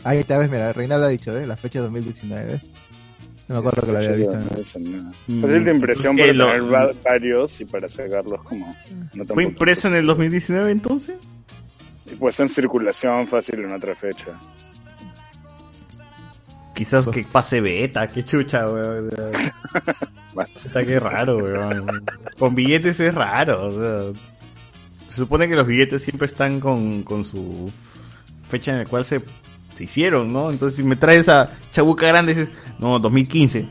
Ahí 0.04 0.18
está, 0.20 0.38
ves, 0.38 0.52
mira, 0.52 0.74
Reinaldo 0.74 1.06
ha 1.06 1.10
dicho, 1.10 1.36
¿eh? 1.38 1.48
La 1.48 1.56
fecha 1.56 1.80
2019. 1.80 2.60
No 3.48 3.56
me 3.56 3.60
acuerdo 3.60 3.82
que 3.88 3.92
lo 3.92 3.98
había 3.98 4.14
Sí, 4.14 4.20
visto. 4.22 4.80
no. 4.80 5.14
Mm, 5.28 5.42
Fácil 5.42 5.66
de 5.66 5.72
impresión 5.72 6.16
lo- 6.18 6.24
tener 6.48 6.74
va- 6.74 6.92
varios 7.04 7.60
y 7.62 7.66
para 7.66 7.90
sacarlos 7.90 8.42
como... 8.44 8.76
No 9.14 9.26
¿Fue 9.26 9.44
impreso 9.44 9.88
en 9.90 9.96
el 9.96 10.06
2019 10.06 10.72
entonces? 10.72 11.18
Y 12.12 12.16
pues 12.16 12.40
en 12.40 12.50
circulación 12.50 13.28
fácil 13.28 13.60
en 13.64 13.74
otra 13.74 13.96
fecha. 13.96 14.40
Quizás 16.76 17.06
que 17.08 17.24
pase 17.24 17.62
beta, 17.62 18.08
qué 18.08 18.24
chucha, 18.24 18.66
weón. 18.68 19.10
Está 20.66 20.84
que 20.84 21.00
raro, 21.00 21.38
weón. 21.38 22.04
Con 22.40 22.56
billetes 22.56 23.00
es 23.00 23.14
raro, 23.14 24.14
Se 25.10 25.16
supone 25.16 25.48
que 25.48 25.56
los 25.56 25.68
billetes 25.68 26.02
siempre 26.02 26.26
están 26.26 26.60
con, 26.60 27.04
con 27.04 27.26
su 27.26 27.72
fecha 28.50 28.72
en 28.72 28.80
la 28.80 28.86
cual 28.86 29.06
se, 29.06 29.22
se 29.76 29.84
hicieron, 29.86 30.32
¿no? 30.32 30.50
Entonces 30.52 30.78
si 30.78 30.84
me 30.84 30.96
traes 30.96 31.30
a 31.30 31.50
Chabuca 31.72 32.08
Grande, 32.08 32.34
dices, 32.34 32.50
no, 32.80 33.00
2015. 33.00 33.68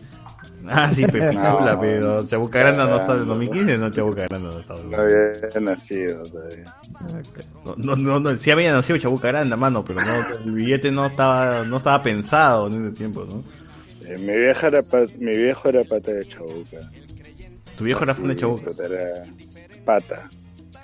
Ah, 0.68 0.92
sí, 0.92 1.04
pe- 1.06 1.33
No. 1.33 1.78
pero 1.81 2.24
Chabuca 2.26 2.60
Granda 2.60 2.86
no 2.86 2.97
está 2.97 3.17
del 3.17 3.26
2015, 3.26 3.78
no, 3.78 3.90
Chabuca 3.90 4.26
Granda 4.28 4.51
no 4.52 4.58
está. 4.58 4.74
No 4.74 4.97
había 4.97 5.60
nacido 5.60 6.22
todavía. 6.24 6.72
No, 7.76 7.97
no, 7.97 8.20
no, 8.20 8.36
sí 8.36 8.51
había 8.51 8.72
nacido 8.72 8.99
Chabuca 8.99 9.28
Granda, 9.28 9.56
mano, 9.56 9.85
pero 9.85 10.01
no, 10.01 10.24
el 10.44 10.52
billete 10.52 10.90
no 10.92 11.06
estaba, 11.06 11.65
no 11.65 11.76
estaba 11.76 12.02
pensado 12.02 12.68
en 12.68 12.86
ese 12.86 12.97
tiempo, 12.97 13.24
¿no? 13.24 13.42
Eh, 14.06 14.18
mi 14.18 14.36
vieja 14.38 14.67
era 14.68 14.83
pa- 14.83 15.06
mi 15.18 15.36
viejo 15.36 15.68
era 15.68 15.85
pata 15.85 16.12
de 16.12 16.24
chabuca. 16.26 16.78
Tu 17.76 17.85
viejo 17.85 18.04
era 18.04 18.15
fan 18.15 18.28
de 18.28 18.36
Chabuca. 18.36 18.70
Era 18.85 19.24
pata. 19.85 20.28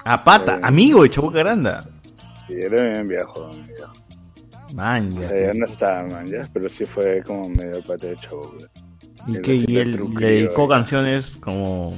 Ah, 0.05 0.25
pata, 0.25 0.59
amigo 0.63 1.03
de 1.03 1.11
Chabuca 1.11 1.39
Granda. 1.39 1.85
Sí, 2.47 2.55
era 2.55 2.83
bien 2.83 3.09
viejo, 3.09 3.51
mi 3.53 3.63
viejo. 3.67 3.93
Man, 4.75 5.11
O 5.17 5.21
ya. 5.23 5.29
sea, 5.29 5.47
ya 5.53 5.55
no 5.55 5.67
estaba, 5.67 6.03
man, 6.05 6.27
ya, 6.27 6.43
pero 6.53 6.69
sí 6.69 6.85
fue 6.85 7.23
como 7.23 7.49
medio 7.49 7.81
pata 7.83 8.07
de 8.07 8.17
chabuca. 8.17 8.67
¿Y 9.27 9.41
qué? 9.41 9.55
¿Y 9.67 9.77
él 9.79 9.99
le 10.19 10.27
dedicó 10.27 10.63
ahí. 10.65 10.69
canciones 10.69 11.37
como, 11.37 11.93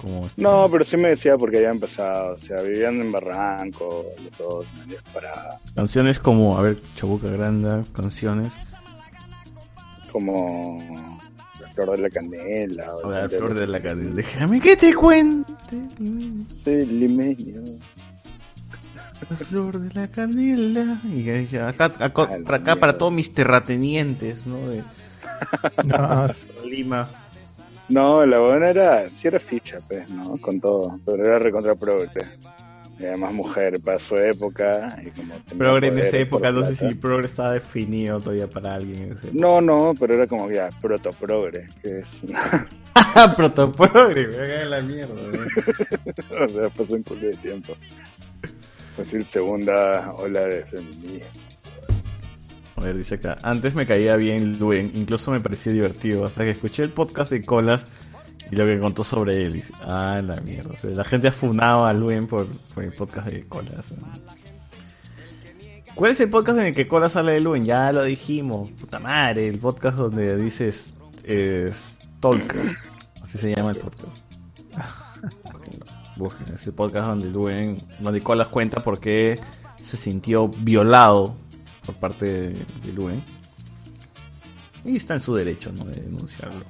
como 0.00 0.28
No, 0.36 0.66
pero 0.70 0.84
sí 0.84 0.96
me 0.96 1.08
decía 1.10 1.36
porque 1.38 1.56
había 1.58 1.70
empezado. 1.70 2.34
O 2.34 2.38
sea, 2.38 2.60
vivían 2.60 3.00
en 3.00 3.10
Barranco, 3.12 4.04
los 4.22 4.38
dos, 4.38 4.66
man, 4.76 4.88
ya 4.90 5.12
para 5.12 5.58
canciones 5.74 6.18
como, 6.20 6.56
a 6.58 6.62
ver, 6.62 6.78
Chabuca 6.96 7.28
Granda, 7.28 7.82
canciones. 7.92 8.52
como 10.12 10.78
la 11.60 11.68
flor 11.70 11.90
de 11.92 11.98
la 11.98 12.10
canela. 12.10 12.94
O 12.96 13.10
la 13.10 13.28
flor 13.28 13.54
de 13.54 13.66
la 13.66 13.80
canela. 13.80 14.14
Déjame 14.14 14.60
que 14.60 14.76
te 14.76 14.94
cuente. 14.94 15.52
Sí, 16.64 16.86
limeño. 16.86 17.62
La 19.30 19.36
flor 19.36 19.80
de 19.80 19.94
la 19.94 20.08
canela. 20.08 20.98
Y 21.04 21.46
ya, 21.46 21.68
acá, 21.68 21.86
acá, 21.98 22.28
para 22.44 22.58
acá, 22.58 22.76
para 22.76 22.98
todos 22.98 23.12
mis 23.12 23.32
terratenientes, 23.32 24.46
¿no? 24.46 24.58
De 24.68 24.82
No, 25.84 26.28
Lima. 26.64 27.08
No, 27.88 28.26
la 28.26 28.38
buena 28.38 28.70
era, 28.70 29.06
sí 29.06 29.28
era 29.28 29.38
ficha, 29.38 29.78
pues, 29.88 30.08
¿no? 30.10 30.36
Con 30.38 30.60
todo, 30.60 30.98
pero 31.04 31.24
era 31.24 31.38
recontra 31.38 31.74
progre. 31.74 32.08
Y 32.98 33.04
además 33.04 33.32
mujer 33.34 33.78
para 33.80 33.98
su 33.98 34.16
época. 34.16 34.96
Y 35.04 35.10
como 35.10 35.34
Progre 35.58 35.88
en 35.88 35.98
esa 35.98 36.16
época, 36.16 36.50
no 36.50 36.64
sé 36.64 36.76
si 36.76 36.94
progre 36.94 37.26
estaba 37.26 37.52
definido 37.52 38.18
todavía 38.20 38.48
para 38.48 38.74
alguien. 38.74 39.16
No, 39.32 39.60
no, 39.60 39.92
pero 39.98 40.14
era 40.14 40.26
como 40.26 40.50
ya, 40.50 40.70
proto-progre, 40.80 41.68
que 41.82 42.00
es... 42.00 42.22
Protoprogre, 43.36 44.26
me 44.28 44.64
la 44.64 44.80
mierda. 44.80 45.14
o 46.44 46.48
sea, 46.48 46.68
pasó 46.70 46.94
un 46.94 47.02
culo 47.02 47.20
de 47.20 47.36
tiempo. 47.36 47.74
Decir, 48.96 49.24
segunda 49.24 50.12
ola 50.12 50.40
de 50.40 50.64
feminismo. 50.64 51.26
A 52.76 52.80
ver, 52.82 52.96
dice 52.96 53.14
acá, 53.16 53.36
antes 53.42 53.74
me 53.74 53.86
caía 53.86 54.16
bien 54.16 54.58
Luen, 54.58 54.92
incluso 54.94 55.30
me 55.30 55.40
parecía 55.40 55.72
divertido, 55.72 56.24
hasta 56.24 56.44
que 56.44 56.50
escuché 56.50 56.82
el 56.82 56.90
podcast 56.90 57.30
de 57.30 57.42
Colas 57.42 57.86
y 58.50 58.56
lo 58.56 58.66
que 58.66 58.78
contó 58.78 59.02
sobre 59.02 59.44
él. 59.44 59.54
Dice, 59.54 59.72
ah, 59.80 60.20
la 60.22 60.36
mierda. 60.36 60.74
O 60.74 60.76
sea, 60.76 60.90
la 60.90 61.04
gente 61.04 61.28
ha 61.28 61.32
funado 61.32 61.86
a 61.86 61.92
Luen 61.94 62.26
por, 62.26 62.46
por 62.74 62.84
el 62.84 62.92
podcast 62.92 63.28
de 63.28 63.46
Colas. 63.46 63.94
¿Cuál 65.94 66.10
es 66.10 66.20
el 66.20 66.28
podcast 66.28 66.58
en 66.58 66.66
el 66.66 66.74
que 66.74 66.86
Colas 66.86 67.16
habla 67.16 67.32
de 67.32 67.40
Luen? 67.40 67.64
Ya 67.64 67.90
lo 67.92 68.04
dijimos, 68.04 68.70
puta 68.72 68.98
madre, 68.98 69.48
el 69.48 69.58
podcast 69.58 69.96
donde 69.96 70.36
dices 70.36 70.94
es, 71.24 71.98
Talker, 72.20 72.72
así 73.22 73.38
se 73.38 73.54
llama 73.54 73.70
el 73.70 73.78
podcast. 73.78 74.16
Busquen 76.16 76.54
ese 76.54 76.72
podcast 76.72 77.08
donde 77.08 77.30
Luen, 77.30 77.76
donde 78.00 78.20
Colas 78.22 78.48
cuenta 78.48 78.82
por 78.82 78.98
qué 78.98 79.38
se 79.82 79.96
sintió 79.96 80.48
violado 80.48 81.36
por 81.84 81.94
parte 81.96 82.26
de, 82.50 82.92
Luen. 82.94 83.22
Y 84.84 84.96
está 84.96 85.14
en 85.14 85.20
su 85.20 85.34
derecho, 85.34 85.72
¿no? 85.72 85.84
De 85.84 86.00
denunciarlo. 86.00 86.64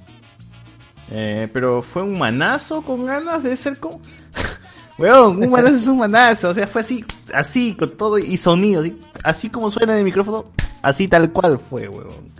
Eh, 1.11 1.49
pero 1.53 1.83
fue 1.83 2.03
un 2.03 2.19
manazo 2.19 2.83
con 2.83 3.07
ganas 3.07 3.43
de 3.43 3.57
ser 3.57 3.79
como... 3.79 4.01
Un 4.99 5.51
manazo 5.51 5.75
es 5.75 5.89
un 5.89 5.99
manazo, 5.99 6.49
o 6.49 6.55
sea, 6.55 6.67
fue 6.67 6.81
así, 6.81 7.05
así, 7.35 7.75
con 7.75 7.99
todo 7.99 8.17
y 8.17 8.39
sonido, 8.39 8.81
así, 8.81 8.99
así 9.25 9.51
como 9.51 9.71
suena 9.71 9.93
en 9.93 9.99
el 9.99 10.05
micrófono, 10.07 10.47
así 10.81 11.07
tal 11.07 11.33
cual 11.33 11.59
fue, 11.59 11.87
weón. 11.87 12.33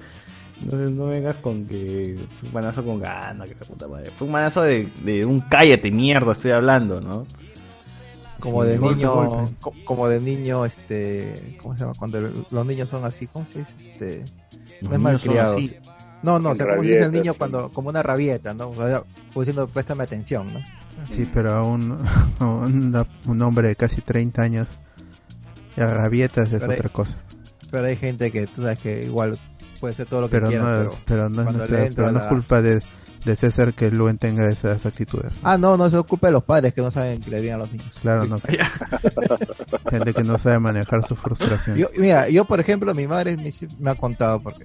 Entonces 0.63 0.91
no 0.91 1.07
vengas 1.07 1.37
con 1.37 1.67
que 1.67 2.19
fue 2.41 2.49
un 2.49 2.55
manazo 2.55 2.85
con 2.85 2.99
ganas, 2.99 3.51
que 3.53 3.59
la 3.61 3.67
puta 3.67 3.89
madre. 3.89 4.11
Fue 4.11 4.27
un 4.27 4.33
manazo 4.33 4.63
de, 4.63 4.89
de 5.03 5.25
un 5.27 5.41
cállate 5.41 5.91
mierda, 5.91 6.33
estoy 6.33 6.53
hablando, 6.53 7.01
¿no? 7.01 7.27
como 8.41 8.65
de 8.65 8.77
golpe, 8.79 8.97
niño, 8.97 9.15
golpe. 9.15 9.85
como 9.85 10.09
de 10.09 10.21
niño, 10.21 10.65
este, 10.67 11.57
¿cómo 11.61 11.75
se 11.75 11.81
llama? 11.81 11.95
Cuando 11.99 12.21
los 12.51 12.67
niños 12.67 12.89
son 12.89 13.05
así, 13.05 13.27
¿cómo 13.27 13.45
se 13.47 13.61
dice? 13.61 13.75
Este, 13.79 14.25
Los 14.83 14.91
no 14.91 14.97
es 14.97 15.03
malcriados. 15.03 15.57
así. 15.57 15.75
No, 16.23 16.39
no, 16.39 16.51
o 16.51 16.51
Con 16.51 16.57
sea, 16.57 16.67
¿cómo 16.69 16.83
se 16.83 16.89
dice 16.91 17.03
el 17.05 17.13
niño 17.13 17.33
sí. 17.33 17.39
cuando, 17.39 17.71
como 17.73 17.89
una 17.89 18.03
rabieta, 18.03 18.55
¿no? 18.55 18.69
O 18.71 18.75
sea, 18.75 19.01
como 19.33 19.41
diciendo, 19.43 19.67
préstame 19.67 20.05
atención, 20.05 20.53
¿no? 20.53 20.61
Sí, 21.11 21.29
pero 21.33 21.53
a 21.55 21.65
un, 21.65 21.99
a 22.39 22.45
un, 22.45 23.07
un 23.27 23.43
hombre 23.43 23.69
de 23.69 23.77
casi 23.77 24.01
30 24.03 24.43
años, 24.43 24.69
rabietas 25.77 26.53
es 26.53 26.61
Pero 26.61 26.73
hay- 26.73 26.79
otra 26.79 26.89
cosa. 26.91 27.17
Pero 27.71 27.87
hay 27.87 27.97
gente 27.97 28.31
que 28.31 28.47
tú 28.47 28.63
sabes 28.63 28.79
que 28.79 29.05
igual 29.05 29.37
puede 29.77 29.95
ser 29.95 30.07
todo 30.07 30.23
lo 30.23 30.29
que 30.29 30.33
Pero 30.37 30.49
quiera, 30.49 30.63
no, 30.65 30.79
pero, 30.79 30.95
pero 31.07 31.29
no 31.29 31.43
es, 31.43 31.55
nuestra- 31.55 31.89
pero 31.95 32.13
no 32.13 32.19
es 32.19 32.25
la- 32.25 32.29
culpa 32.29 32.63
de, 32.63 32.83
de 33.25 33.37
César 33.37 33.75
que 33.75 33.91
Luen 33.91 34.19
tenga 34.19 34.49
esas 34.51 34.87
actitudes. 34.87 35.33
Ah, 35.43 35.59
no, 35.59 35.77
no, 35.77 35.87
eso 35.87 36.01
es 36.01 36.07
culpa 36.07 36.29
de 36.29 36.33
los 36.35 36.45
padres 36.45 36.75
que 36.75 36.81
no 36.81 36.91
saben 36.91 37.21
que 37.21 37.31
le 37.31 37.41
digan 37.41 37.57
a 37.57 37.59
los 37.65 37.73
niños. 37.73 37.93
Claro, 38.01 38.25
no. 38.27 38.41
Gente 39.91 40.15
que 40.15 40.25
no 40.25 40.39
sabe 40.39 40.59
manejar 40.59 41.07
su 41.07 41.17
frustración. 41.17 41.77
Yo, 41.77 41.89
mira, 41.99 42.29
yo 42.29 42.45
por 42.45 42.61
ejemplo, 42.61 42.95
mi 42.95 43.07
madre 43.07 43.37
me, 43.37 43.53
me 43.79 43.91
ha 43.91 43.95
contado 43.95 44.41
porque 44.43 44.65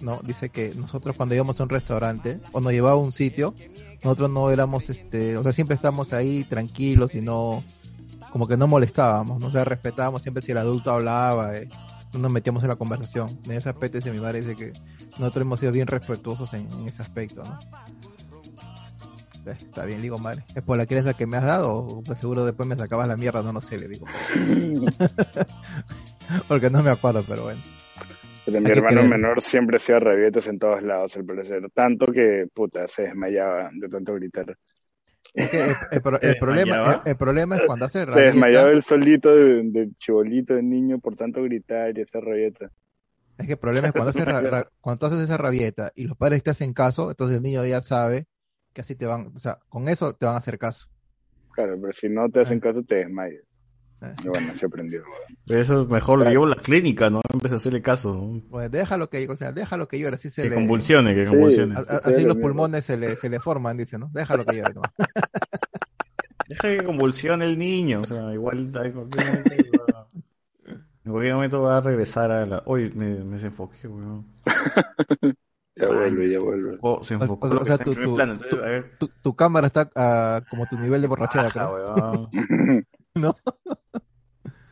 no 0.00 0.20
dice 0.24 0.50
que 0.50 0.72
nosotros 0.76 1.16
cuando 1.16 1.34
íbamos 1.34 1.58
a 1.60 1.62
un 1.62 1.68
restaurante 1.68 2.38
o 2.52 2.60
nos 2.60 2.72
llevaba 2.72 2.94
a 2.96 2.98
un 3.00 3.12
sitio, 3.12 3.54
nosotros 4.02 4.30
no 4.30 4.50
éramos, 4.50 4.90
este, 4.90 5.36
o 5.36 5.42
sea, 5.42 5.52
siempre 5.52 5.76
estábamos 5.76 6.12
ahí 6.12 6.44
tranquilos 6.44 7.14
y 7.14 7.20
no, 7.20 7.62
como 8.30 8.48
que 8.48 8.56
no 8.56 8.66
molestábamos, 8.66 9.40
no 9.40 9.46
o 9.46 9.50
sea, 9.50 9.64
respetábamos 9.64 10.22
siempre 10.22 10.42
si 10.42 10.50
el 10.52 10.58
adulto 10.58 10.90
hablaba, 10.90 11.56
eh, 11.56 11.68
no 12.12 12.20
nos 12.20 12.32
metíamos 12.32 12.62
en 12.62 12.68
la 12.68 12.76
conversación. 12.76 13.28
En 13.44 13.52
ese 13.52 13.68
aspecto 13.68 13.98
dice 13.98 14.12
mi 14.12 14.20
madre 14.20 14.40
dice 14.40 14.56
que 14.56 14.72
nosotros 15.18 15.42
hemos 15.42 15.60
sido 15.60 15.72
bien 15.72 15.86
respetuosos 15.86 16.52
en, 16.54 16.70
en 16.72 16.88
ese 16.88 17.02
aspecto, 17.02 17.42
¿no? 17.42 17.58
Está 19.46 19.84
bien, 19.84 19.98
le 19.98 20.04
digo, 20.04 20.18
madre. 20.18 20.44
¿Es 20.54 20.62
por 20.62 20.76
la 20.76 20.86
crianza 20.86 21.14
que 21.14 21.26
me 21.26 21.36
has 21.36 21.44
dado? 21.44 21.74
O 21.74 22.02
pues 22.02 22.20
seguro 22.20 22.44
después 22.44 22.68
me 22.68 22.76
sacabas 22.76 23.08
la 23.08 23.16
mierda, 23.16 23.42
no, 23.42 23.52
no 23.52 23.60
sé, 23.60 23.78
le 23.78 23.88
digo. 23.88 24.06
Porque 26.48 26.70
no 26.70 26.82
me 26.82 26.90
acuerdo, 26.90 27.24
pero 27.28 27.44
bueno. 27.44 27.60
Pero 28.44 28.60
mi 28.60 28.70
hermano 28.70 28.88
creer. 28.88 29.08
menor 29.08 29.42
siempre 29.42 29.76
hacía 29.76 29.98
rabietas 29.98 30.46
en 30.46 30.58
todos 30.58 30.82
lados, 30.82 31.16
al 31.16 31.24
parecer. 31.24 31.62
Tanto 31.74 32.06
que, 32.12 32.46
puta, 32.52 32.86
se 32.86 33.02
desmayaba 33.02 33.70
de 33.72 33.88
tanto 33.88 34.14
gritar. 34.14 34.56
Es 35.34 35.50
que 35.50 35.70
el, 35.70 35.78
el 35.90 36.02
pro- 36.02 36.22
el 36.22 36.36
¿Se 36.36 36.38
problema, 36.38 36.80
el, 36.82 37.56
es 37.56 37.62
cuando 37.62 37.86
hace 37.86 38.04
Se 38.10 38.20
rabieta. 38.20 38.20
desmayaba 38.20 38.70
el 38.70 38.82
solito 38.82 39.28
de, 39.34 39.62
de 39.64 39.90
chibolito, 39.98 40.54
de 40.54 40.62
niño, 40.62 41.00
por 41.00 41.16
tanto 41.16 41.42
gritar 41.42 41.98
y 41.98 42.02
hacer 42.02 42.22
rabieta. 42.24 42.70
Es 43.36 43.46
que 43.46 43.52
el 43.54 43.58
problema 43.58 43.88
es 43.88 43.92
cuando, 43.94 44.10
hace 44.10 44.24
ra- 44.24 44.42
ra- 44.42 44.68
cuando 44.80 45.06
haces 45.06 45.20
esa 45.20 45.36
rabieta 45.36 45.92
y 45.94 46.04
los 46.04 46.16
padres 46.16 46.42
te 46.42 46.50
hacen 46.50 46.72
caso, 46.72 47.10
entonces 47.10 47.36
el 47.38 47.42
niño 47.42 47.64
ya 47.66 47.80
sabe 47.82 48.26
que 48.72 48.80
así 48.82 48.94
te 48.96 49.04
van, 49.06 49.32
o 49.34 49.38
sea, 49.38 49.58
con 49.68 49.88
eso 49.88 50.14
te 50.14 50.24
van 50.26 50.34
a 50.36 50.38
hacer 50.38 50.58
caso. 50.58 50.86
Claro, 51.54 51.78
pero 51.80 51.92
si 51.92 52.08
no 52.08 52.28
te 52.30 52.40
hacen 52.40 52.60
caso, 52.60 52.82
te 52.82 52.96
desmayas. 52.96 53.44
Eh. 54.02 54.14
Y 54.24 54.28
bueno, 54.28 54.52
se 54.58 54.66
aprendió. 54.66 55.02
Eso 55.46 55.82
es 55.82 55.88
mejor 55.88 56.18
lo 56.18 56.24
llevo 56.28 56.46
a 56.46 56.48
la 56.50 56.56
clínica, 56.56 57.08
¿no? 57.08 57.20
Empecé 57.32 57.54
a 57.54 57.56
hacerle 57.58 57.80
caso, 57.82 58.14
¿no? 58.14 58.42
Pues 58.50 58.70
déjalo 58.70 59.08
que, 59.08 59.28
o 59.28 59.36
sea, 59.36 59.52
déjalo 59.52 59.86
que 59.86 59.98
llore, 59.98 60.14
así 60.16 60.28
se 60.28 60.42
Que 60.42 60.48
le... 60.50 60.54
convulsione, 60.56 61.14
que 61.14 61.24
convulsione. 61.24 61.74
Así 62.02 62.22
los 62.24 62.36
pulmones 62.36 62.84
se 62.84 62.96
le, 62.96 63.16
se 63.16 63.28
le 63.30 63.38
forman, 63.38 63.76
dice, 63.76 63.98
¿no? 63.98 64.10
Déjalo 64.12 64.44
que 64.44 64.56
llore. 64.56 64.74
nomás. 64.74 64.90
Deja 66.48 66.68
que 66.68 66.82
convulsione 66.84 67.44
el 67.44 67.56
niño, 67.58 68.00
o 68.00 68.04
sea, 68.04 68.32
igual 68.34 68.58
en 68.74 68.92
cualquier 68.92 69.26
momento 69.26 69.54
va- 69.94 70.08
en 71.04 71.10
cualquier 71.12 71.34
momento 71.34 71.62
va 71.62 71.76
a 71.78 71.80
regresar 71.80 72.30
a 72.32 72.44
la... 72.46 72.62
Uy, 72.66 72.90
me, 72.94 73.14
me 73.24 73.36
desenfoqué, 73.36 73.86
weón. 73.88 74.26
Ya 75.74 75.86
vuelve, 75.86 76.30
ya 76.30 76.38
vuelve. 76.38 76.72
Se 77.00 77.14
O- 77.14 77.22
enfocó 77.22 77.46
o- 77.46 77.54
lo 77.54 77.60
o 77.62 77.64
sea, 77.64 77.78
tu, 77.78 77.94
tu- 77.94 78.14
tu- 78.14 78.20
a 78.20 78.26
ver. 78.66 78.90
tu- 78.98 79.08
tu 79.22 79.34
cámara 79.34 79.68
está 79.68 79.88
ah, 79.96 80.42
como 80.50 80.66
tu 80.66 80.78
nivel 80.78 81.00
de 81.00 81.08
borrachera, 81.08 81.44
Baja, 81.44 81.52
creo. 81.70 81.72
weón. 81.74 82.28
¿No? 83.20 83.36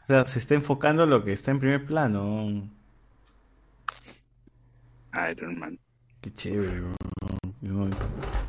O 0.04 0.06
sea, 0.08 0.24
se 0.26 0.38
está 0.40 0.54
enfocando 0.54 1.06
lo 1.06 1.24
que 1.24 1.32
está 1.32 1.50
en 1.52 1.60
primer 1.60 1.86
plano. 1.86 2.70
Iron 5.14 5.56
Man. 5.56 5.78
Qué 6.20 6.32
chévere, 6.34 6.80
no- 7.60 7.96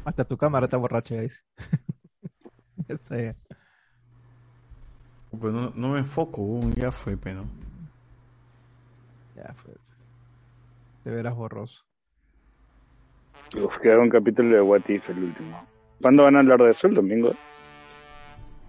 Hasta 0.05 0.25
tu 0.25 0.37
cámara 0.37 0.65
está 0.65 0.77
borracha, 0.77 1.15
ya 1.15 1.21
dice. 1.21 1.41
Está 2.87 3.17
ya. 3.17 3.35
Pues 5.29 5.53
no, 5.53 5.71
no 5.71 5.89
me 5.89 5.99
enfoco, 5.99 6.69
ya 6.77 6.89
fue, 6.91 7.17
pero... 7.17 7.45
Ya 9.35 9.53
fue. 9.55 9.73
Te 11.03 11.11
verás 11.11 11.35
borroso. 11.35 11.85
Uf, 13.65 13.77
queda 13.81 13.99
un 13.99 14.09
capítulo 14.09 14.55
de 14.55 14.61
What 14.61 14.81
If, 14.89 15.09
el 15.09 15.23
último. 15.23 15.69
¿Cuándo 16.01 16.23
van 16.23 16.35
a 16.35 16.39
hablar 16.39 16.59
de 16.61 16.71
eso? 16.71 16.87
¿El 16.87 16.95
domingo? 16.95 17.39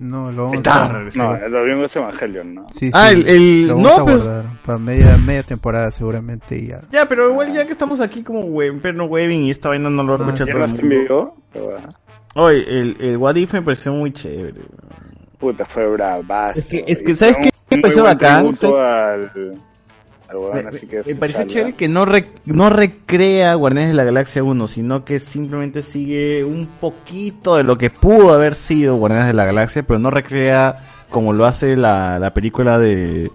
No, 0.03 0.33
lo 0.33 0.43
vamos 0.45 0.57
Está, 0.57 0.85
a 0.87 0.93
regresó. 0.93 1.23
No, 1.23 1.35
el 1.37 1.53
domingo 1.53 1.85
es 1.85 1.95
Evangelion, 1.95 2.55
¿no? 2.55 2.67
Sí, 2.71 2.91
Ah, 2.93 3.11
sí, 3.11 3.21
el- 3.21 3.29
el- 3.29 3.69
lo 3.69 3.77
vamos 3.77 3.91
no, 3.91 3.97
a 3.97 4.05
pues- 4.05 4.25
guardar 4.25 4.45
para 4.67 4.79
media, 4.79 5.17
media 5.25 5.43
temporada 5.45 5.91
seguramente 5.93 6.59
y 6.59 6.69
ya. 6.69 6.81
Ya, 6.91 7.07
pero 7.07 7.31
igual 7.31 7.53
ya 7.53 7.65
que 7.67 7.73
estamos 7.73 8.01
aquí 8.01 8.23
como 8.25 8.41
web, 8.41 8.81
perno 8.83 9.05
webbing 9.05 9.43
y 9.43 9.51
esta 9.51 9.69
vaina 9.69 9.89
no 9.91 10.03
lo 10.03 10.17
escucha 10.17 10.45
¿Ya 10.45 10.53
todo 10.53 10.65
el 10.65 10.71
mundo. 10.73 11.37
Oye, 12.35 12.65
el, 12.81 12.97
el 13.01 13.17
What 13.17 13.37
If 13.37 13.53
me 13.53 13.63
pareció 13.63 13.93
muy 13.93 14.13
chévere. 14.13 14.63
Puta, 15.39 15.65
fue 15.67 15.87
bravazo. 15.87 16.59
Es 16.59 16.67
que, 16.67 16.85
es 16.87 17.03
que 17.03 17.15
¿sabes 17.15 17.37
qué? 17.41 17.51
Me 17.71 17.83
pareció 17.83 18.03
bacán. 18.03 18.47
al, 18.47 19.63
al 20.33 20.65
Me, 20.65 20.69
así 20.69 20.87
que 20.87 21.03
me 21.07 21.15
pareció 21.15 21.45
chévere 21.47 21.75
que 21.75 21.89
no, 21.89 22.05
re- 22.05 22.31
no 22.45 22.71
recrea 22.71 23.55
Guardianes 23.55 23.91
de 23.91 23.97
la 23.97 24.05
Galaxia 24.05 24.43
1, 24.43 24.67
sino 24.69 25.05
que 25.05 25.19
simplemente 25.19 25.83
sigue 25.83 26.45
un 26.45 26.67
poquito 26.81 27.57
de 27.57 27.65
lo 27.65 27.77
que 27.79 27.91
pudo 27.91 28.33
haber 28.33 28.55
sido 28.55 28.97
Guardianes 28.97 29.29
de 29.29 29.35
la 29.35 29.45
Galaxia, 29.45 29.83
pero 29.83 29.99
no 29.99 30.11
recrea 30.11 30.85
como 31.11 31.33
lo 31.33 31.45
hace 31.47 31.77
la, 31.77 32.19
la 32.19 32.33
película 32.33 32.79
de... 32.79 33.31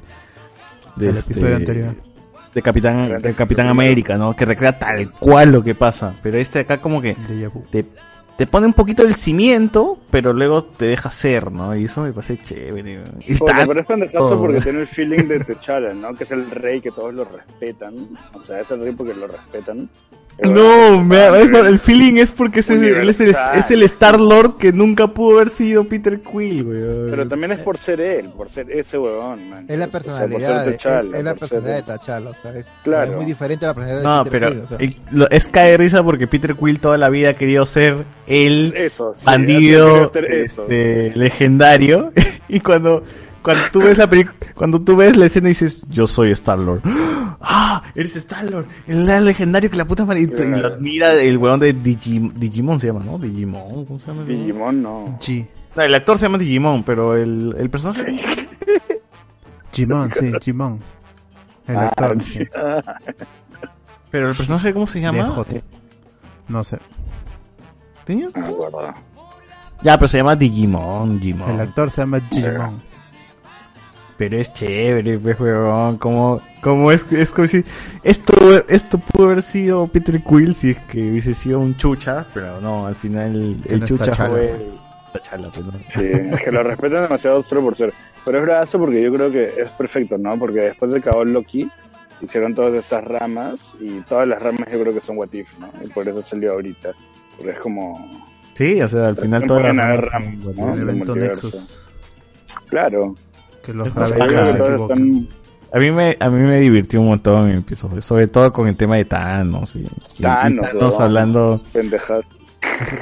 de 0.96 1.10
El 1.10 1.18
este- 1.18 1.34
episodio 1.34 1.56
anterior. 1.56 1.96
De 2.56 2.62
Capitán, 2.64 3.22
de 3.22 3.34
Capitán 3.36 3.68
América, 3.68 4.18
¿no? 4.18 4.36
Que 4.36 4.44
recrea 4.46 4.80
tal 4.80 5.12
cual 5.12 5.52
lo 5.52 5.64
que 5.64 5.76
pasa. 5.76 6.16
Pero 6.24 6.40
este 6.40 6.60
acá 6.60 6.78
como 6.80 7.02
que 7.04 7.16
te, 7.70 7.86
te 8.38 8.46
pone 8.48 8.68
un 8.68 8.74
poquito 8.74 9.04
el 9.04 9.16
cimiento, 9.16 9.98
pero 10.12 10.32
luego 10.32 10.64
te 10.64 10.86
deja 10.86 11.10
ser, 11.10 11.52
¿no? 11.52 11.76
Y 11.76 11.86
eso 11.86 12.02
me 12.02 12.14
parece 12.14 12.38
chévere. 12.38 13.02
Y 13.28 13.34
Puta, 13.36 13.54
tan- 13.58 13.68
pero 13.68 13.80
es 13.82 13.86
porque 13.88 14.62
tiene 14.62 14.80
el 14.82 14.88
feeling 14.88 15.28
de 15.28 15.40
T'Challa, 15.40 15.94
¿no? 15.94 16.14
Que 16.16 16.24
es 16.24 16.32
el 16.32 16.50
rey 16.52 16.80
que 16.80 16.92
todos 16.92 17.14
lo 17.14 17.26
respetan. 17.26 18.10
O 18.34 18.42
sea, 18.44 18.62
es 18.62 18.70
el 18.72 18.82
rey 18.82 18.94
porque 18.94 19.14
lo 19.16 19.28
respetan. 19.28 19.90
No, 20.44 21.04
me, 21.04 21.18
es- 21.42 21.48
el 21.50 21.80
feeling 21.80 22.18
es 22.18 22.32
porque 22.32 22.60
es, 22.60 22.70
el- 22.70 22.84
él 22.84 23.10
es 23.10 23.20
el, 23.20 23.28
Universal. 23.30 23.58
es 23.60 23.72
el 23.72 23.84
Star 23.84 24.20
Lord 24.20 24.58
que 24.58 24.72
nunca 24.72 25.08
pudo 25.08 25.38
haber 25.38 25.50
sido 25.50 25.86
Peter 25.86 26.20
Quill, 26.22 26.64
güey. 26.64 27.10
Pero 27.10 27.28
también 27.28 27.54
es 27.54 27.60
por 27.60 27.78
ser 27.78 28.00
él, 28.02 28.30
por 28.30 28.52
ser 28.52 28.72
ese 28.72 28.98
huevón, 29.00 29.50
man. 29.50 29.66
Es 29.68 29.78
la 29.80 29.86
O 29.86 29.90
sea, 29.90 29.92
por 29.92 30.04
personalidad, 30.04 30.66
de, 30.66 30.72
T'Challa, 30.74 31.18
es 31.18 31.24
la 31.24 31.32
ser- 31.32 31.40
personalidad 31.40 31.76
de 31.76 31.82
T'Challa, 31.98 32.30
o 32.30 32.36
sea, 32.36 32.56
es, 32.56 32.68
Claro. 32.84 33.12
es 33.12 33.18
muy 33.18 33.26
diferente 33.26 33.66
a 33.66 33.70
la 33.70 33.74
personalidad 33.74 34.04
No, 34.04 34.24
de 34.24 34.30
Peter 34.32 34.40
pero 34.50 34.52
Quill, 34.80 34.98
o 35.12 35.18
sea. 35.28 35.28
es 35.38 35.46
cae 35.46 35.72
de 35.72 35.78
risa 35.78 36.04
porque 36.04 36.28
Peter 36.28 36.56
Quill 36.56 36.80
toda 36.80 36.98
la 37.00 37.10
vida 37.10 37.30
ha 37.32 37.34
querido 37.34 37.66
ser 37.66 38.06
el 38.28 38.74
Eso, 38.78 39.16
sí, 39.18 39.26
bandido 39.26 40.10
ser 40.10 40.26
eso. 40.26 40.64
este, 40.64 41.14
legendario 41.16 42.12
y 42.48 42.60
cuando 42.60 43.04
cuando 43.48 43.64
tú 43.72 43.80
ves 43.82 43.98
la 43.98 44.10
cuando 44.56 44.82
tú 44.82 44.96
ves 44.98 45.16
la 45.16 45.26
escena 45.28 45.48
y 45.48 45.52
dices 45.52 45.86
yo 45.90 46.06
soy 46.06 46.32
Star 46.32 46.60
Lord 46.60 46.82
ah 47.42 47.82
eres 47.96 48.16
Star 48.18 48.44
Lord 48.50 48.66
el 48.88 49.06
legendario 49.26 49.70
que 49.70 49.78
la 49.78 49.86
puta 49.86 50.04
madre 50.06 50.22
y, 50.22 50.24
y 50.24 50.28
lo 50.28 50.68
admira 50.68 51.14
el 51.14 51.38
weón 51.38 51.60
de 51.62 51.74
Digi- 51.74 52.34
Digimon 52.34 52.80
se 52.80 52.88
llama 52.88 53.06
¿no? 53.06 53.18
Digimon 53.18 53.86
¿cómo 53.86 54.00
se 54.00 54.08
llama? 54.08 54.24
Digimon 54.26 54.82
no. 54.84 55.18
G. 55.22 55.48
No, 55.76 55.84
el 55.84 55.96
actor 55.96 56.18
se 56.18 56.26
llama 56.26 56.38
Digimon 56.38 56.84
pero 56.84 57.16
el, 57.16 57.56
el 57.58 57.70
personaje 57.70 58.18
Jimon, 59.72 60.12
sí, 60.12 60.32
Jimon. 60.42 60.80
El 61.68 61.78
Ah, 61.78 61.86
actor. 61.88 62.24
sí. 62.24 62.40
pero 64.12 64.30
el 64.30 64.36
personaje 64.36 64.74
cómo 64.74 64.88
se 64.88 65.00
llama 65.02 65.24
DJ. 65.46 65.64
No 66.48 66.64
sé. 66.64 66.80
¿Tenías? 68.06 68.34
Ya 69.84 69.98
pero 69.98 70.08
se 70.08 70.18
llama 70.18 70.36
Digimon 70.36 71.20
Digimon 71.20 71.52
El 71.52 71.60
actor 71.60 71.92
se 71.92 72.02
llama 72.02 72.20
Jimon. 72.32 72.82
Pero 74.18 74.38
es 74.38 74.52
chévere, 74.52 75.20
pues, 75.20 75.40
weón. 75.40 75.98
Como, 75.98 76.42
como 76.62 76.92
es, 76.92 77.06
es 77.12 77.32
como 77.32 77.48
si. 77.48 77.64
Esto, 78.04 78.34
esto 78.68 78.98
pudo 78.98 79.28
haber 79.28 79.42
sido 79.42 79.88
Peter 79.88 80.22
Quill 80.22 80.56
si 80.56 80.72
es 80.72 80.80
que 80.80 81.12
hubiese 81.12 81.34
sido 81.34 81.60
un 81.60 81.78
chucha, 81.78 82.26
pero 82.34 82.60
no, 82.60 82.88
al 82.88 82.96
final 82.96 83.62
el, 83.66 83.80
no 83.80 83.86
chucha 83.86 84.12
fue. 84.14 84.56
T'Challa, 85.14 85.50
pues, 85.50 85.66
¿no? 85.66 85.72
Sí, 85.90 86.06
es 86.12 86.40
que 86.40 86.52
lo 86.52 86.64
respetan 86.64 87.04
demasiado 87.04 87.44
solo 87.44 87.62
por 87.62 87.78
ser. 87.78 87.94
Pero 88.26 88.40
es 88.40 88.44
bravazo 88.44 88.80
porque 88.80 89.02
yo 89.02 89.14
creo 89.14 89.32
que 89.32 89.62
es 89.62 89.70
perfecto, 89.70 90.18
¿no? 90.18 90.38
Porque 90.38 90.60
después 90.62 90.92
de 90.92 90.98
acabó 90.98 91.24
Loki, 91.24 91.70
hicieron 92.22 92.56
todas 92.56 92.74
estas 92.74 93.04
ramas 93.04 93.56
y 93.80 94.02
todas 94.02 94.28
las 94.28 94.42
ramas 94.42 94.68
yo 94.72 94.82
creo 94.82 94.94
que 94.94 95.02
son 95.02 95.18
What 95.18 95.32
If, 95.32 95.48
¿no? 95.60 95.70
Y 95.84 95.88
por 95.88 96.08
eso 96.08 96.22
salió 96.24 96.54
ahorita. 96.54 96.92
Porque 97.38 97.52
es 97.52 97.60
como... 97.60 98.26
Sí, 98.56 98.82
o 98.82 98.88
sea, 98.88 99.08
al 99.08 99.16
final 99.16 99.46
todas 99.46 99.64
las 99.64 99.76
ramas 99.76 100.06
ramas, 100.06 100.56
¿no? 100.56 100.74
El 100.74 100.82
evento. 100.82 101.16
Nexus. 101.16 101.88
Claro. 102.70 103.16
Que 103.68 103.74
los 103.74 103.88
están... 103.88 105.28
A 105.74 105.80
mí 105.80 105.92
me, 105.92 106.16
a 106.20 106.30
mí 106.30 106.40
me 106.48 106.60
divirtió 106.62 107.02
un 107.02 107.08
montón 107.08 107.50
el 107.50 107.58
episodio, 107.60 108.02
sobre 108.02 108.28
todo 108.28 108.52
con 108.54 108.68
el 108.68 108.76
tema 108.78 108.96
de 108.96 109.04
Thanos 109.06 109.76
y, 109.76 109.80
y- 109.80 109.88
y 110.20 110.22
Thanos, 110.62 110.94
hablando, 111.04 111.56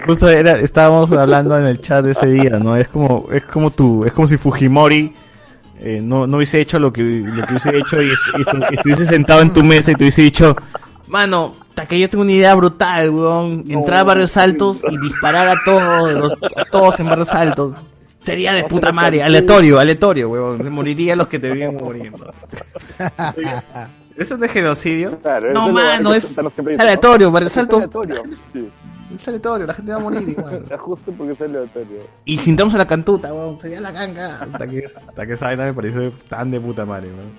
justo 0.07 0.27
era, 0.29 0.59
estábamos 0.59 1.11
hablando 1.11 1.57
en 1.59 1.65
el 1.65 1.79
chat 1.79 2.03
de 2.03 2.11
ese 2.11 2.27
día, 2.27 2.57
¿no? 2.57 2.75
Es 2.75 2.87
como, 2.87 3.27
es 3.31 3.43
como 3.43 3.69
tú, 3.71 4.03
es 4.05 4.13
como 4.13 4.27
si 4.27 4.37
Fujimori 4.37 5.13
eh, 5.79 6.01
no, 6.03 6.25
no 6.25 6.37
hubiese 6.37 6.59
hecho 6.59 6.79
lo 6.79 6.91
que, 6.91 7.03
lo 7.03 7.45
que 7.45 7.51
hubiese 7.53 7.77
hecho 7.77 8.01
y, 8.01 8.09
est- 8.11 8.21
y 8.37 8.41
estu- 8.41 8.67
estuviese 8.71 9.05
sentado 9.07 9.41
en 9.41 9.53
tu 9.53 9.63
mesa 9.63 9.91
y 9.91 9.95
te 9.95 10.03
hubiese 10.05 10.23
dicho, 10.23 10.55
mano, 11.07 11.53
que 11.87 11.99
yo 11.99 12.09
tengo 12.09 12.23
una 12.23 12.31
idea 12.31 12.55
brutal, 12.55 13.09
weón, 13.11 13.63
entrar 13.69 13.99
a 13.99 14.03
Barrios 14.05 14.37
Altos 14.37 14.81
y 14.89 14.97
disparar 14.97 15.49
a 15.49 15.55
todos, 15.63 16.13
los- 16.13 16.33
a 16.55 16.65
todos 16.65 16.99
en 16.99 17.05
Barrios 17.09 17.33
Altos. 17.33 17.73
Sería 18.25 18.53
de 18.53 18.63
puta 18.63 18.91
madre, 18.91 19.21
aleatorio, 19.21 19.79
aleatorio, 19.79 20.29
weón. 20.29 20.73
Morirían 20.73 21.17
los 21.17 21.27
que 21.27 21.39
te 21.39 21.51
vienen 21.51 21.77
muriendo. 21.77 22.33
¿Eso 24.17 24.35
es 24.35 24.39
de 24.39 24.49
genocidio? 24.49 25.19
Claro, 25.19 25.51
no, 25.53 25.71
mano, 25.71 26.13
es, 26.13 26.31
es 26.31 26.37
¿no? 26.37 26.51
aleatorio, 26.79 27.31
Barrios 27.31 27.55
Es 27.55 27.57
aleatorio. 27.57 28.23
Sí. 28.53 28.71
Es 29.13 29.27
aleatorio, 29.27 29.67
la 29.67 29.73
gente 29.73 29.91
va 29.91 29.97
a 29.97 30.01
morir 30.01 30.27
igual. 30.27 30.65
Es 30.69 30.79
justo 30.79 31.11
porque 31.11 31.33
es 31.33 31.41
aleatorio. 31.41 32.07
Y 32.23 32.37
si 32.37 32.49
entramos 32.49 32.73
a 32.73 32.77
la 32.77 32.87
cantuta, 32.87 33.33
weón, 33.33 33.59
sería 33.59 33.81
la 33.81 33.91
ganga. 33.91 34.39
Hasta 34.41 34.67
que, 34.67 34.85
hasta 34.85 35.27
que 35.27 35.33
esa 35.33 35.47
vaina 35.47 35.65
me 35.65 35.73
parece 35.73 36.11
tan 36.29 36.49
de 36.49 36.59
puta 36.59 36.85
madre, 36.85 37.09
weón. 37.09 37.31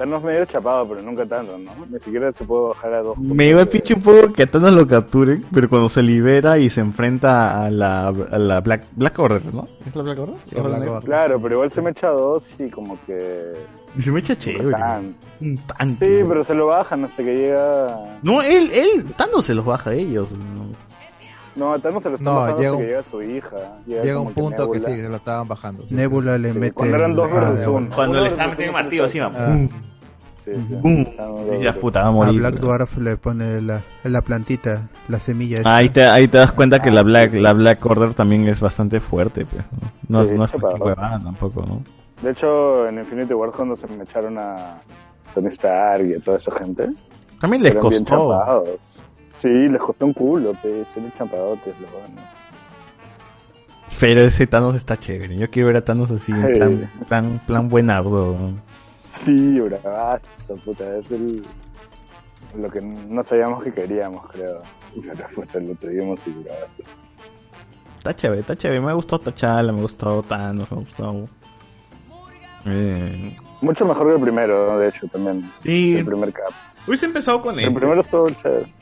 Thanos 0.00 0.22
medio 0.24 0.46
chapado, 0.46 0.88
pero 0.88 1.02
nunca 1.02 1.26
tanto, 1.26 1.58
¿no? 1.58 1.72
Ni 1.90 2.00
siquiera 2.00 2.32
se 2.32 2.42
puede 2.44 2.68
bajar 2.68 2.94
a 2.94 3.02
dos. 3.02 3.18
Me 3.18 3.44
lleva 3.44 3.60
el 3.60 3.68
pinche 3.68 3.92
un 3.92 4.00
poco 4.00 4.32
que 4.32 4.44
a 4.44 4.50
Thanos 4.50 4.72
lo 4.72 4.86
capturen, 4.86 5.44
pero 5.52 5.68
cuando 5.68 5.90
se 5.90 6.02
libera 6.02 6.56
y 6.58 6.70
se 6.70 6.80
enfrenta 6.80 7.62
a 7.66 7.70
la, 7.70 8.08
a 8.08 8.38
la 8.38 8.60
Black, 8.62 8.84
Black 8.96 9.18
Order, 9.18 9.54
¿no? 9.54 9.68
¿Es 9.86 9.94
la 9.94 10.02
Black 10.02 10.18
Order? 10.20 10.36
Sí, 10.44 10.54
Black 10.58 10.88
Order. 10.88 11.02
Claro, 11.04 11.38
pero 11.42 11.54
igual 11.56 11.70
se 11.70 11.82
me 11.82 11.90
echa 11.90 12.08
dos 12.08 12.48
y 12.58 12.70
como 12.70 12.96
que... 13.04 13.52
Y 13.98 14.00
se 14.00 14.10
me 14.10 14.20
echa 14.20 14.34
chévere. 14.38 14.70
Tan. 14.70 15.14
Un 15.42 15.58
tanque. 15.58 16.18
Sí, 16.20 16.24
pero 16.26 16.44
se 16.44 16.54
lo 16.54 16.68
bajan 16.68 17.04
hasta 17.04 17.22
que 17.22 17.34
llega... 17.36 17.86
No, 18.22 18.40
él, 18.40 18.70
él, 18.72 19.04
Thanos 19.18 19.44
se 19.44 19.52
los 19.52 19.66
baja 19.66 19.90
a 19.90 19.94
ellos. 19.94 20.32
¿no? 20.32 20.70
No, 21.56 21.74
a 21.74 21.78
Thanos 21.78 22.02
se 22.02 22.08
lo 22.08 22.14
están 22.16 22.32
No, 22.32 22.40
bajando 22.40 22.60
llega 22.62 22.72
un- 22.72 22.78
que 22.80 22.86
llega 22.86 23.02
su 23.10 23.22
hija. 23.22 23.56
Llega 23.86 24.18
un 24.20 24.32
punto 24.32 24.70
que 24.70 24.78
Nebula. 24.78 24.96
sí, 24.96 25.02
se 25.02 25.08
lo 25.10 25.16
estaban 25.16 25.46
bajando. 25.46 25.86
sí, 25.86 25.94
Nebula 25.94 26.36
sí, 26.36 26.42
le 26.42 26.54
mete. 26.54 26.72
Cuando 26.72 26.96
eran 26.96 27.14
dos 27.14 27.28
ah. 27.32 27.54
Cuando 27.94 28.20
le 28.20 28.28
estaba 28.28 28.46
versus 28.46 28.48
metiendo 28.50 28.72
martillo 28.72 29.04
encima. 29.04 29.30
Ah. 30.56 30.60
Sí, 30.60 30.66
sí. 30.68 30.74
¡Bum! 30.80 31.00
Estaban 31.02 31.32
Y 31.32 31.46
dos 31.46 31.50
ya 31.60 31.64
versus- 31.72 31.80
puta, 31.80 32.00
va 32.00 32.06
a 32.06 32.08
A 32.08 32.12
morir. 32.12 32.40
Black. 32.40 32.54
Dwarf 32.58 32.96
le 32.98 33.16
pone 33.16 33.60
la, 33.60 33.82
la 34.04 34.20
plantita, 34.22 34.88
la 35.08 35.20
semilla. 35.20 35.58
esta. 35.58 35.74
Ahí 35.76 35.88
te, 35.88 36.04
ahí 36.04 36.28
te 36.28 36.38
das 36.38 36.52
cuenta 36.52 36.80
que 36.80 36.90
la 36.90 37.02
Black, 37.02 37.34
la 37.34 37.52
Black 37.52 37.84
Order 37.84 38.14
también 38.14 38.46
es 38.48 38.60
bastante 38.60 39.00
fuerte, 39.00 39.46
pues. 39.46 39.64
No, 40.08 40.22
no, 40.22 40.30
no 40.36 40.44
es 40.44 40.50
huevada 40.80 41.20
tampoco, 41.22 41.64
¿no? 41.66 41.82
De 42.22 42.30
hecho, 42.32 42.86
en 42.86 42.98
Infinity 42.98 43.32
War 43.32 43.50
cuando 43.50 43.76
se 43.76 43.86
me 43.86 44.04
echaron 44.04 44.36
a 44.38 44.80
Tony 45.34 45.46
Stark 45.48 46.04
y 46.06 46.14
a 46.14 46.20
toda 46.20 46.36
esa 46.36 46.52
gente... 46.58 46.88
También 47.40 47.62
les 47.62 47.74
costó. 47.76 48.64
Sí, 49.40 49.48
les 49.48 49.80
costó 49.80 50.04
un 50.04 50.12
culo. 50.12 50.52
Son 50.62 51.10
chapadotes, 51.16 51.74
los 51.80 51.90
buenos. 51.90 52.20
Pero 53.98 54.20
ese 54.22 54.46
Thanos 54.46 54.74
está 54.74 54.96
chévere. 54.98 55.36
Yo 55.36 55.50
quiero 55.50 55.68
ver 55.68 55.76
a 55.76 55.84
Thanos 55.84 56.10
así, 56.10 56.32
en 56.32 56.52
plan, 56.52 56.90
plan, 57.08 57.40
plan 57.46 57.68
buenardo. 57.68 58.36
Sí, 59.10 59.60
bravazo, 59.60 60.56
puta, 60.64 60.96
es 60.96 61.10
el... 61.10 61.42
Lo 62.56 62.68
que 62.70 62.80
no 62.80 63.22
sabíamos 63.22 63.62
que 63.62 63.72
queríamos, 63.72 64.26
creo. 64.32 64.62
Y 64.94 65.02
la 65.02 65.14
respuesta 65.14 65.60
lo 65.60 65.74
tuvimos 65.74 66.18
y 66.26 66.30
bravazo. 66.30 66.82
Está 67.98 68.16
chévere, 68.16 68.40
está 68.40 68.56
chévere. 68.56 68.80
Me 68.80 68.92
gustó 68.94 69.18
T'Challa, 69.18 69.72
me 69.72 69.82
gustó 69.82 70.22
Thanos, 70.22 70.70
me 70.70 70.78
gustó... 70.78 71.28
Eh, 72.66 73.36
Mucho 73.60 73.84
mejor 73.84 74.08
que 74.08 74.14
el 74.14 74.20
primero, 74.20 74.78
de 74.78 74.88
hecho, 74.88 75.06
también. 75.08 75.50
Sí. 75.62 75.96
El 75.96 76.04
primer 76.06 76.32
cap. 76.32 76.50
Hubiese 76.86 77.06
empezado 77.06 77.42
con 77.42 77.52
El 77.58 77.66
este. 77.66 77.78
primero 77.78 78.00
estuvo 78.00 78.28
chévere. 78.30 78.72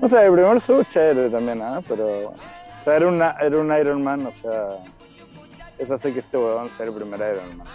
O 0.00 0.08
sea, 0.08 0.24
el 0.24 0.32
primero 0.32 0.56
estuvo 0.58 0.82
chévere 0.84 1.30
también, 1.30 1.62
¿ah? 1.62 1.80
Pero... 1.88 2.28
O 2.28 2.84
sea, 2.84 2.96
era, 2.96 3.08
una, 3.08 3.30
era 3.40 3.58
un 3.58 3.72
Iron 3.74 4.02
Man, 4.04 4.26
o 4.26 4.32
sea... 4.42 4.68
Eso 5.78 5.94
hace 5.94 6.12
que 6.12 6.20
este 6.20 6.36
huevón 6.36 6.68
sea 6.76 6.86
el 6.86 6.92
primer 6.92 7.18
Iron 7.20 7.56
Man. 7.56 7.66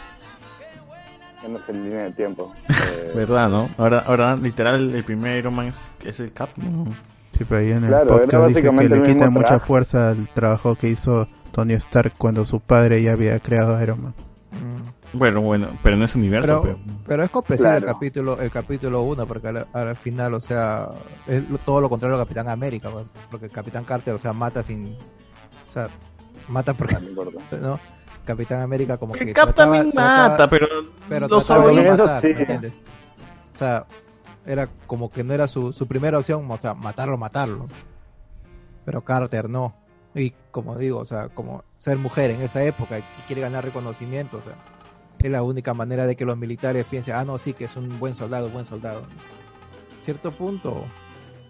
Ya 1.45 1.51
no 1.51 1.59
sé 1.65 1.71
en 1.73 1.83
línea 1.83 2.03
de 2.05 2.11
tiempo. 2.11 2.53
Eh, 2.69 3.11
¿Verdad, 3.15 3.49
no? 3.49 3.69
Ahora, 3.77 3.99
ahora 3.99 4.35
literal, 4.35 4.95
el 4.95 5.03
primer 5.03 5.37
Iron 5.37 5.53
Man 5.53 5.67
es, 5.67 5.91
es 6.03 6.19
el 6.19 6.33
Cap, 6.33 6.49
¿no? 6.57 6.85
Sí, 7.33 7.43
pero 7.47 7.59
ahí 7.61 7.71
en 7.71 7.83
el 7.83 7.89
Claro, 7.89 8.07
podcast 8.07 8.47
dije 8.47 8.61
que 8.61 8.69
básicamente 8.69 8.89
le 8.89 8.95
el 9.07 9.13
quita 9.13 9.29
mucha 9.29 9.47
traje. 9.49 9.65
fuerza 9.65 10.09
al 10.11 10.27
trabajo 10.29 10.75
que 10.75 10.87
hizo 10.89 11.27
Tony 11.51 11.73
Stark 11.73 12.13
cuando 12.17 12.45
su 12.45 12.59
padre 12.61 13.01
ya 13.03 13.11
había 13.11 13.39
creado 13.39 13.75
a 13.75 13.83
Iron 13.83 14.01
Man. 14.03 14.13
Bueno, 15.13 15.39
bueno, 15.41 15.67
pero 15.83 15.95
no 15.95 16.03
es 16.05 16.15
universo, 16.15 16.61
Pero, 16.61 16.77
pero... 16.83 16.97
pero 17.07 17.23
es 17.23 17.29
comprensible 17.29 17.75
el 17.75 17.83
Claro. 17.83 17.93
capítulo 17.93 18.41
el 18.41 18.51
capítulo 18.51 19.01
1 19.03 19.25
porque 19.27 19.47
al, 19.47 19.67
al 19.71 19.95
final, 19.95 20.33
o 20.33 20.39
sea, 20.41 20.89
es 21.27 21.47
lo- 21.49 21.57
todo 21.59 21.79
lo 21.79 21.89
contrario 21.89 22.17
al 22.17 22.23
Capitán 22.23 22.49
América, 22.49 22.89
pues, 22.89 23.05
porque 23.31 23.45
el 23.45 23.51
Capitán 23.51 23.85
Carter, 23.85 24.13
o 24.13 24.17
sea, 24.17 24.33
mata 24.33 24.61
sin 24.63 24.87
o 25.69 25.71
sea, 25.73 25.87
Mata 26.49 26.73
porque 26.73 26.95
Ah, 26.95 26.99
no 27.01 27.09
importa. 27.09 27.39
¿no? 27.61 27.79
Capitán 28.25 28.61
América 28.61 28.97
como 28.97 29.13
que 29.13 29.31
Cap 29.33 29.49
trataba- 29.53 29.55
también 29.73 29.91
trataba- 29.93 30.29
mata, 30.29 30.49
pero 30.49 30.67
pero 31.07 31.27
lo 31.27 31.37
trataba 31.39 31.67
de 31.67 31.73
sabe. 31.75 31.83
no 31.83 31.93
Eso 31.93 32.03
matar, 32.03 32.21
sí. 32.21 32.27
¿me 32.33 32.39
entiendes? 32.41 32.73
O 33.53 33.57
sea, 33.57 33.85
era 34.45 34.67
como 34.87 35.09
que 35.11 35.23
no 35.23 35.33
era 35.33 35.47
su, 35.47 35.71
su 35.71 35.87
primera 35.87 36.17
opción, 36.19 36.45
o 36.49 36.57
sea, 36.57 36.73
matarlo, 36.73 37.17
matarlo. 37.17 37.67
Pero 38.83 39.01
Carter 39.03 39.49
no. 39.49 39.73
Y 40.13 40.33
como 40.51 40.77
digo, 40.77 40.99
o 40.99 41.05
sea, 41.05 41.29
como 41.29 41.63
ser 41.77 41.97
mujer 41.97 42.31
en 42.31 42.41
esa 42.41 42.63
época 42.63 42.99
y 42.99 43.03
quiere 43.27 43.41
ganar 43.41 43.63
reconocimiento, 43.65 44.37
o 44.37 44.41
sea, 44.41 44.53
es 45.21 45.31
la 45.31 45.41
única 45.43 45.73
manera 45.73 46.05
de 46.05 46.15
que 46.15 46.25
los 46.25 46.37
militares 46.37 46.85
piensen, 46.85 47.15
ah, 47.15 47.23
no, 47.25 47.37
sí, 47.37 47.53
que 47.53 47.65
es 47.65 47.75
un 47.75 47.99
buen 47.99 48.13
soldado, 48.15 48.49
buen 48.49 48.65
soldado. 48.65 49.03
cierto 50.03 50.31
punto 50.31 50.83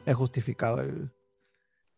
es 0.06 0.15
justificado 0.15 0.79
el, 0.79 1.11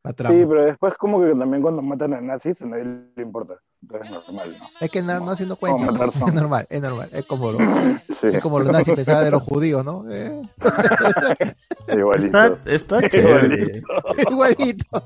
la 0.04 0.14
trama. 0.14 0.36
Sí, 0.36 0.46
pero 0.48 0.66
después 0.66 0.94
como 1.00 1.22
que 1.22 1.34
también 1.36 1.62
cuando 1.62 1.82
matan 1.82 2.14
a 2.16 2.22
nazis 2.22 2.62
a 2.62 2.66
nadie 2.66 2.84
le 3.16 3.22
importa. 3.24 3.56
Es 4.02 4.10
normal, 4.10 4.56
¿no? 4.60 4.66
Es 4.82 4.90
que 4.90 5.02
na- 5.04 5.20
no 5.20 5.32
haciendo 5.32 5.56
cuenta, 5.56 5.86
es 6.28 6.34
normal, 6.34 6.68
es 6.70 6.82
normal, 6.82 7.10
es 7.14 7.26
como 7.26 7.52
lo, 7.52 7.58
Sí. 8.20 8.28
es 8.34 8.40
como 8.42 8.60
los 8.60 8.72
nazis 8.72 8.96
pensaban 8.96 9.24
de 9.26 9.32
los 9.32 9.44
judíos, 9.44 9.86
¿no? 9.86 10.04
Eh. 10.10 10.42
Igualito. 11.96 12.38
Está, 12.44 12.72
está 12.72 13.10
chévere. 13.10 13.82
Igualito. 14.30 15.04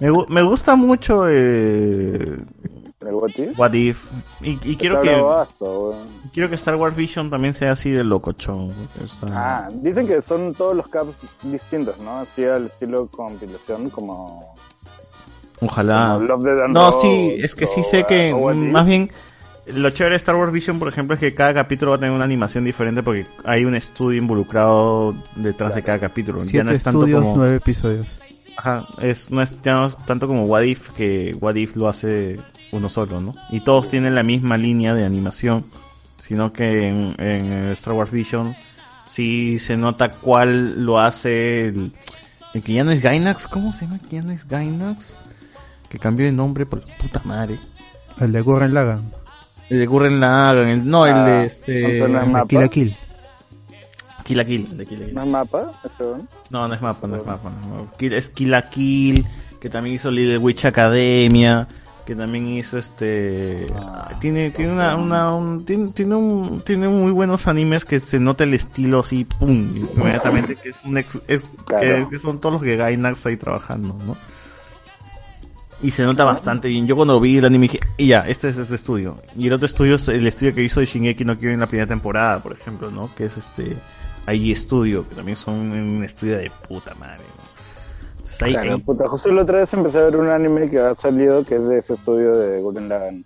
Me, 0.00 0.10
gu- 0.10 0.26
me 0.28 0.42
gusta 0.42 0.76
mucho 0.76 1.24
eh, 1.28 2.38
¿El 3.00 3.14
What 3.14 3.30
If? 3.36 3.58
What 3.58 3.72
If. 3.72 4.12
Y, 4.42 4.50
y 4.62 4.76
quiero 4.76 5.02
Está 5.02 5.46
que 6.22 6.30
quiero 6.32 6.48
que 6.48 6.54
Star 6.54 6.76
Wars 6.76 6.94
Vision 6.94 7.30
también 7.30 7.54
sea 7.54 7.72
así 7.72 7.90
de 7.90 8.04
locochón. 8.04 8.70
Sea, 8.70 9.28
Ah, 9.32 9.68
dicen 9.72 10.06
que 10.06 10.22
son 10.22 10.54
todos 10.54 10.76
los 10.76 10.86
caps 10.88 11.14
distintos, 11.42 11.98
¿no? 11.98 12.18
Así 12.20 12.44
al 12.44 12.66
estilo 12.66 13.08
compilación 13.08 13.90
como... 13.90 14.54
Ojalá. 15.62 16.18
No, 16.68 16.92
sí, 16.92 17.36
es 17.38 17.54
que 17.54 17.66
sí 17.66 17.82
sé 17.84 18.04
que 18.04 18.34
más 18.34 18.86
bien 18.86 19.10
lo 19.66 19.90
chévere 19.90 20.14
de 20.14 20.16
Star 20.16 20.34
Wars 20.34 20.52
Vision, 20.52 20.78
por 20.78 20.88
ejemplo, 20.88 21.14
es 21.14 21.20
que 21.20 21.34
cada 21.34 21.54
capítulo 21.54 21.92
va 21.92 21.96
a 21.96 22.00
tener 22.00 22.12
una 22.12 22.24
animación 22.24 22.64
diferente 22.64 23.02
porque 23.02 23.26
hay 23.44 23.64
un 23.64 23.76
estudio 23.76 24.18
involucrado 24.20 25.14
detrás 25.36 25.74
de 25.74 25.82
cada 25.82 26.00
capítulo. 26.00 26.40
ya 26.40 26.44
Siete 26.44 26.64
no 26.64 26.70
es 26.72 26.82
tanto 26.82 27.00
estudios, 27.00 27.22
como 27.22 27.36
nueve 27.36 27.56
episodios. 27.56 28.18
Ajá, 28.56 28.88
es, 29.00 29.30
no 29.30 29.40
es, 29.40 29.52
ya 29.62 29.74
no 29.74 29.86
es 29.86 29.96
tanto 29.96 30.26
como 30.26 30.42
What 30.42 30.62
If, 30.62 30.90
que 30.90 31.36
What 31.40 31.54
If 31.54 31.76
lo 31.76 31.88
hace 31.88 32.38
uno 32.72 32.88
solo, 32.88 33.20
¿no? 33.20 33.34
Y 33.50 33.60
todos 33.60 33.88
tienen 33.88 34.14
la 34.16 34.24
misma 34.24 34.56
línea 34.56 34.94
de 34.94 35.04
animación, 35.04 35.64
sino 36.26 36.52
que 36.52 36.88
en, 36.88 37.14
en 37.18 37.70
Star 37.70 37.94
Wars 37.94 38.10
Vision 38.10 38.56
sí 39.04 39.60
se 39.60 39.76
nota 39.76 40.10
cuál 40.10 40.84
lo 40.84 40.98
hace 40.98 41.68
el, 41.68 41.92
el 42.52 42.62
que 42.62 42.72
ya 42.72 42.84
no 42.84 42.90
es 42.90 43.00
Gainax, 43.00 43.46
¿cómo 43.46 43.72
se 43.72 43.86
llama? 43.86 44.00
¿Que 44.00 44.16
ya 44.16 44.22
no 44.22 44.32
es 44.32 44.46
Gainax? 44.48 45.18
Que 45.92 45.98
cambió 45.98 46.24
de 46.24 46.32
nombre 46.32 46.64
por 46.64 46.80
puta 46.80 47.20
madre. 47.26 47.58
El 48.18 48.32
de 48.32 48.40
Gurren 48.40 48.72
Lagann. 48.72 49.12
El 49.68 49.78
de 49.80 49.84
Gurren 49.86 50.20
Lagann, 50.20 50.68
el, 50.70 50.88
no, 50.88 51.04
el 51.06 51.14
de 51.26 51.44
este... 51.44 51.82
¿no 51.82 52.06
suena 52.06 52.24
El 52.24 52.32
de? 52.32 52.46
Kill 52.48 52.60
la 52.60 52.68
Kill. 52.68 52.96
Kill 54.24 54.36
la 54.38 54.44
Kill, 54.46 54.68
el 54.70 54.76
de 54.78 54.86
Kill 54.86 55.00
la 55.00 55.04
Kill. 55.06 55.14
¿No 55.14 55.22
es 55.24 55.30
mapa? 55.30 55.70
No, 56.48 56.66
no 56.66 56.74
es 56.74 56.80
mapa, 56.80 57.06
no 57.06 57.16
es 57.16 57.26
mapa. 57.26 57.50
no. 57.68 57.90
Kill- 57.98 58.14
Es 58.14 58.30
Kill 58.30 58.50
la 58.52 58.70
Kill, 58.70 59.26
que 59.60 59.68
también 59.68 59.96
hizo 59.96 60.10
Little 60.10 60.38
Witch 60.38 60.64
Academia, 60.64 61.68
que 62.06 62.16
también 62.16 62.48
hizo 62.48 62.78
este... 62.78 63.66
tiene 64.18 64.50
tiene 64.50 64.72
una, 64.72 64.96
una 64.96 65.34
un- 65.34 65.64
tiene, 65.66 65.88
tiene, 65.92 66.14
un, 66.14 66.62
tiene 66.64 66.88
muy 66.88 67.12
buenos 67.12 67.46
animes 67.48 67.84
que 67.84 68.00
se 68.00 68.18
nota 68.18 68.44
el 68.44 68.54
estilo 68.54 69.00
así, 69.00 69.24
pum, 69.24 69.76
inmediatamente 69.94 70.56
que 70.56 70.70
es 70.70 70.76
un 70.86 70.96
ex, 70.96 71.18
es, 71.28 71.42
Claro. 71.66 72.08
que, 72.08 72.16
que 72.16 72.18
son 72.18 72.40
todos 72.40 72.54
los 72.54 72.62
que 72.62 72.76
Gainax 72.76 73.26
ahí 73.26 73.36
trabajando, 73.36 73.94
¿no? 74.06 74.16
Y 75.82 75.90
se 75.90 76.04
nota 76.04 76.24
bastante 76.24 76.68
bien. 76.68 76.86
Yo 76.86 76.94
cuando 76.94 77.18
vi 77.18 77.38
el 77.38 77.44
anime 77.44 77.64
dije, 77.66 77.80
y 77.96 78.06
ya, 78.08 78.20
este 78.28 78.48
es 78.48 78.58
este 78.58 78.76
estudio. 78.76 79.16
Y 79.36 79.48
el 79.48 79.52
otro 79.52 79.66
estudio 79.66 79.96
es 79.96 80.06
el 80.08 80.26
estudio 80.26 80.54
que 80.54 80.62
hizo 80.62 80.78
de 80.80 80.86
Shingeki 80.86 81.24
no 81.24 81.34
Kyojin 81.34 81.54
en 81.54 81.60
la 81.60 81.66
primera 81.66 81.88
temporada, 81.88 82.40
por 82.42 82.52
ejemplo, 82.52 82.90
¿no? 82.90 83.10
Que 83.16 83.24
es 83.24 83.36
este 83.36 83.76
IG 84.32 84.56
Studio, 84.56 85.08
que 85.08 85.16
también 85.16 85.36
son 85.36 85.54
un 85.72 86.04
estudio 86.04 86.36
de 86.38 86.50
puta 86.68 86.94
madre, 86.94 87.24
¿no? 87.36 87.42
Entonces 88.18 88.42
ahí, 88.42 88.52
Claro, 88.52 88.74
ahí- 88.74 88.80
puta, 88.80 89.08
justo 89.08 89.28
la 89.30 89.42
otra 89.42 89.58
vez 89.58 89.72
empecé 89.72 89.98
a 89.98 90.04
ver 90.04 90.16
un 90.16 90.28
anime 90.28 90.70
que 90.70 90.78
ha 90.78 90.94
salido 90.94 91.42
que 91.42 91.56
es 91.56 91.66
de 91.66 91.78
ese 91.78 91.94
estudio 91.94 92.36
de 92.36 92.60
Gurren 92.60 92.88
Lagann. 92.88 93.24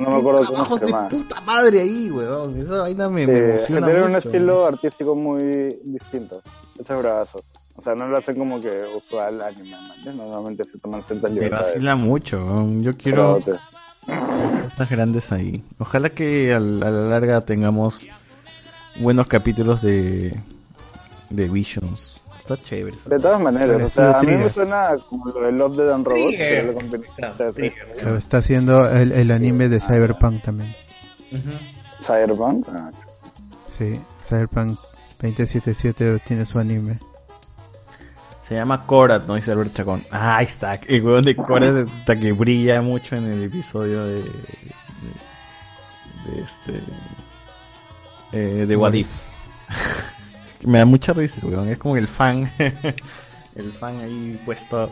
No 0.00 0.10
me 0.10 0.18
acuerdo 0.18 0.40
cómo 0.44 0.52
trabajos 0.52 0.78
se 0.80 0.86
de 0.86 0.90
llama. 0.92 1.08
puta 1.08 1.40
madre 1.42 1.80
ahí, 1.80 2.10
weón. 2.10 2.58
Esa 2.60 2.78
vaina 2.82 3.08
me, 3.08 3.26
me 3.26 3.32
Sí, 3.58 3.72
emociona 3.72 3.86
tiene 3.86 4.04
un 4.04 4.16
estilo 4.16 4.66
artístico 4.66 5.14
muy 5.14 5.78
distinto. 5.84 6.40
Ese 6.78 6.92
es 6.94 6.98
bravazo. 6.98 7.42
O 7.78 7.82
sea, 7.82 7.94
no 7.94 8.08
lo 8.08 8.18
hacen 8.18 8.36
como 8.36 8.60
que 8.60 8.76
usual 8.96 9.40
anime, 9.40 9.76
¿no? 10.04 10.12
Normalmente 10.12 10.64
se 10.64 10.78
toman 10.78 11.02
ciertas 11.04 11.30
Me 11.30 11.36
libertades. 11.36 11.68
vacila 11.74 11.94
mucho. 11.96 12.66
Yo 12.80 12.92
quiero 12.96 13.40
Pero 13.44 13.58
cosas 14.70 14.90
grandes 14.90 15.30
ahí. 15.32 15.62
Ojalá 15.78 16.10
que 16.10 16.52
al- 16.52 16.82
a 16.82 16.90
la 16.90 17.02
larga 17.08 17.40
tengamos 17.42 18.00
buenos 19.00 19.28
capítulos 19.28 19.80
de, 19.80 20.36
de 21.30 21.48
Visions. 21.48 22.20
Está 22.36 22.56
chévere. 22.56 22.96
De 23.06 23.18
todas 23.20 23.40
maneras, 23.40 23.76
El 23.76 23.82
o 23.82 23.88
sea, 23.90 24.10
a 24.18 24.22
mí 24.22 24.32
me 24.32 24.50
suena 24.52 24.96
como 25.08 25.26
lo 25.26 25.40
de 25.46 25.52
Love, 25.52 25.76
Death 25.76 25.90
and 25.92 26.06
Robots. 26.06 26.36
que 26.36 26.74
Claro, 28.00 28.16
está 28.16 28.38
haciendo 28.38 28.88
el, 28.90 29.12
el 29.12 29.30
anime 29.30 29.68
de 29.68 29.78
Cyberpunk 29.80 30.42
también. 30.42 30.74
Cyberpunk. 32.00 32.66
Ah, 32.70 32.90
Sí, 33.68 34.00
Cyberpunk 34.24 34.78
2077 35.20 36.18
tiene 36.26 36.44
su 36.44 36.58
anime. 36.58 36.98
Se 38.48 38.54
llama 38.54 38.86
Korat, 38.86 39.26
¿no? 39.26 39.34
Dice 39.34 39.52
Albert 39.52 39.74
Chacón. 39.74 40.02
Ah, 40.10 40.38
ahí 40.38 40.46
está. 40.46 40.74
El 40.86 41.04
huevón 41.04 41.22
de 41.24 41.36
Korat 41.36 41.86
está 41.98 42.18
que 42.18 42.32
brilla 42.32 42.80
mucho 42.80 43.14
en 43.16 43.26
el 43.26 43.44
episodio 43.44 44.04
de. 44.04 44.22
de, 44.22 44.30
de 46.24 46.40
este. 46.42 46.80
eh, 48.32 48.64
de 48.66 48.76
What 48.76 48.94
If. 48.94 49.08
Me 50.64 50.78
da 50.78 50.86
mucha 50.86 51.12
risa, 51.12 51.46
weón. 51.46 51.68
Es 51.68 51.76
como 51.76 51.96
el 51.98 52.08
fan. 52.08 52.50
el 53.54 53.72
fan 53.72 54.00
ahí 54.00 54.40
puesto. 54.46 54.88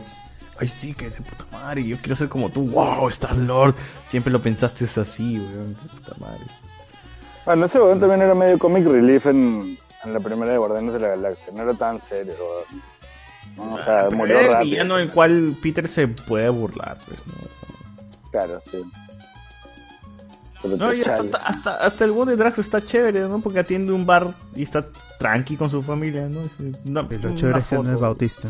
Ay, 0.59 0.67
sí, 0.67 0.93
que 0.93 1.09
de 1.09 1.21
puta 1.21 1.45
madre. 1.51 1.83
Yo 1.83 1.97
quiero 1.97 2.15
ser 2.15 2.29
como 2.29 2.49
tú. 2.51 2.67
Wow, 2.69 3.09
Star 3.09 3.35
Lord. 3.35 3.73
Siempre 4.05 4.31
lo 4.31 4.39
pensaste 4.39 4.85
así, 4.85 5.39
weón. 5.39 5.67
De 5.69 5.89
puta 5.89 6.15
madre. 6.19 6.45
Bueno, 7.43 7.65
ese 7.65 7.79
weón 7.79 7.99
también 7.99 8.21
era 8.21 8.35
medio 8.35 8.59
comic 8.59 8.85
relief 8.85 9.25
en, 9.25 9.77
en 10.03 10.13
la 10.13 10.19
primera 10.19 10.51
de 10.51 10.59
Guardianes 10.59 10.93
de 10.93 10.99
la 10.99 11.07
Galaxia. 11.07 11.53
No 11.55 11.63
era 11.63 11.73
tan 11.73 11.99
serio, 12.03 12.35
weón. 12.39 12.96
No, 13.55 13.75
o 13.75 13.83
sea, 13.83 14.09
murió 14.11 14.39
el 14.39 14.47
rápido. 14.47 14.71
villano 14.71 14.97
del 14.97 15.11
cual 15.11 15.55
Peter 15.61 15.87
se 15.87 16.07
puede 16.07 16.49
burlar, 16.49 16.97
pues, 17.07 17.19
¿no? 17.27 17.33
Claro, 18.31 18.61
sí. 18.71 18.83
Pero 20.61 20.77
No, 20.77 20.93
y 20.93 21.01
hasta, 21.01 21.37
hasta, 21.37 21.75
hasta 21.75 22.05
el 22.05 22.11
buen 22.11 22.29
de 22.29 22.35
Drax 22.35 22.59
está 22.59 22.81
chévere, 22.81 23.21
¿no? 23.21 23.39
Porque 23.39 23.59
atiende 23.59 23.91
un 23.91 24.05
bar 24.05 24.33
y 24.55 24.63
está 24.63 24.85
tranqui 25.19 25.55
con 25.55 25.69
su 25.69 25.81
familia, 25.81 26.27
¿no? 26.27 26.41
Y 26.63 27.17
lo 27.17 27.35
chévere 27.35 27.59
es 27.59 27.65
que 27.67 27.77
no 27.77 27.91
es 27.91 27.99
bautista. 27.99 28.49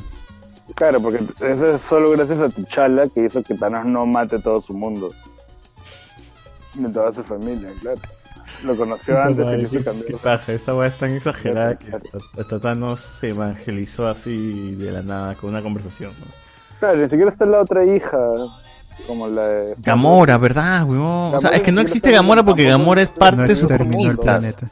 Claro, 0.76 1.02
porque 1.02 1.24
eso 1.40 1.76
es 1.76 1.82
solo 1.82 2.12
gracias 2.12 2.40
a 2.40 2.50
T'Challa 2.50 3.08
que 3.08 3.26
hizo 3.26 3.42
que 3.42 3.56
Thanos 3.56 3.86
no 3.86 4.06
mate 4.06 4.40
todo 4.40 4.62
su 4.62 4.74
mundo. 4.74 5.12
De 6.74 6.90
toda 6.90 7.14
su 7.14 7.24
familia, 7.24 7.70
claro. 7.82 8.02
Lo 8.64 8.76
conoció 8.76 9.22
antes 9.22 9.46
y 9.64 9.66
qué- 9.78 9.84
cambiar. 9.84 10.06
qué 10.08 10.18
paja, 10.18 10.54
esta 10.54 10.76
weá 10.76 10.88
es 10.88 10.98
tan 10.98 11.12
exagerada 11.12 11.78
que 11.78 11.92
hasta, 12.40 12.60
Thanos 12.60 13.00
se 13.00 13.30
evangelizó 13.30 14.08
así 14.08 14.76
de 14.76 14.92
la 14.92 15.02
nada 15.04 15.36
con 15.36 15.52
una 15.52 15.62
conversación, 15.62 16.12
¿no? 16.20 16.26
Claro, 16.80 16.98
ni 16.98 17.10
siquiera 17.10 17.32
está 17.32 17.46
la 17.46 17.62
otra 17.62 17.86
hija, 17.86 18.18
como 19.06 19.28
la 19.28 19.48
de... 19.48 19.76
Gamora, 19.78 20.38
¿verdad, 20.38 20.84
weón? 20.86 21.36
O 21.36 21.40
sea, 21.42 21.52
es 21.52 21.62
que 21.62 21.72
no 21.72 21.82
existe 21.82 22.12
Gamora 22.12 22.44
porque 22.44 22.64
Gamora 22.64 23.02
es 23.02 23.10
parte 23.10 23.42
No 23.42 23.48
de 23.48 23.56
su 23.56 23.66
exterminó 23.66 24.10
el 24.10 24.16
comunidad. 24.18 24.40
planeta. 24.40 24.72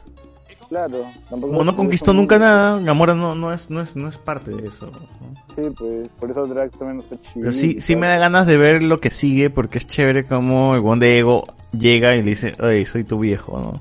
Claro, 0.68 1.12
tampoco 1.30 1.52
Como 1.52 1.64
no 1.64 1.76
conquistó 1.76 2.12
nunca 2.12 2.38
nada, 2.38 2.80
Gamora 2.80 3.14
no, 3.14 3.34
no, 3.36 3.52
es, 3.52 3.70
no, 3.70 3.80
es, 3.80 3.94
no 3.94 4.08
es 4.08 4.18
parte 4.18 4.50
de 4.50 4.66
eso. 4.66 4.86
¿no? 4.90 5.34
Sí, 5.54 5.70
pues, 5.78 6.08
por 6.18 6.30
eso 6.30 6.44
Drax 6.46 6.76
también 6.76 7.00
está 7.00 7.16
chido. 7.16 7.32
Pero 7.40 7.52
sí, 7.52 7.80
sí 7.80 7.94
me 7.94 8.08
da 8.08 8.18
ganas 8.18 8.46
de 8.48 8.56
ver 8.56 8.82
lo 8.82 8.98
que 8.98 9.10
sigue 9.10 9.48
porque 9.48 9.78
es 9.78 9.86
chévere 9.86 10.26
como 10.26 10.74
el 10.74 10.80
buen 10.80 10.98
de 10.98 11.18
Ego 11.18 11.44
llega 11.72 12.16
y 12.16 12.22
le 12.22 12.30
dice, 12.30 12.54
oye, 12.60 12.84
soy 12.84 13.04
tu 13.04 13.18
viejo, 13.20 13.58
¿no? 13.60 13.80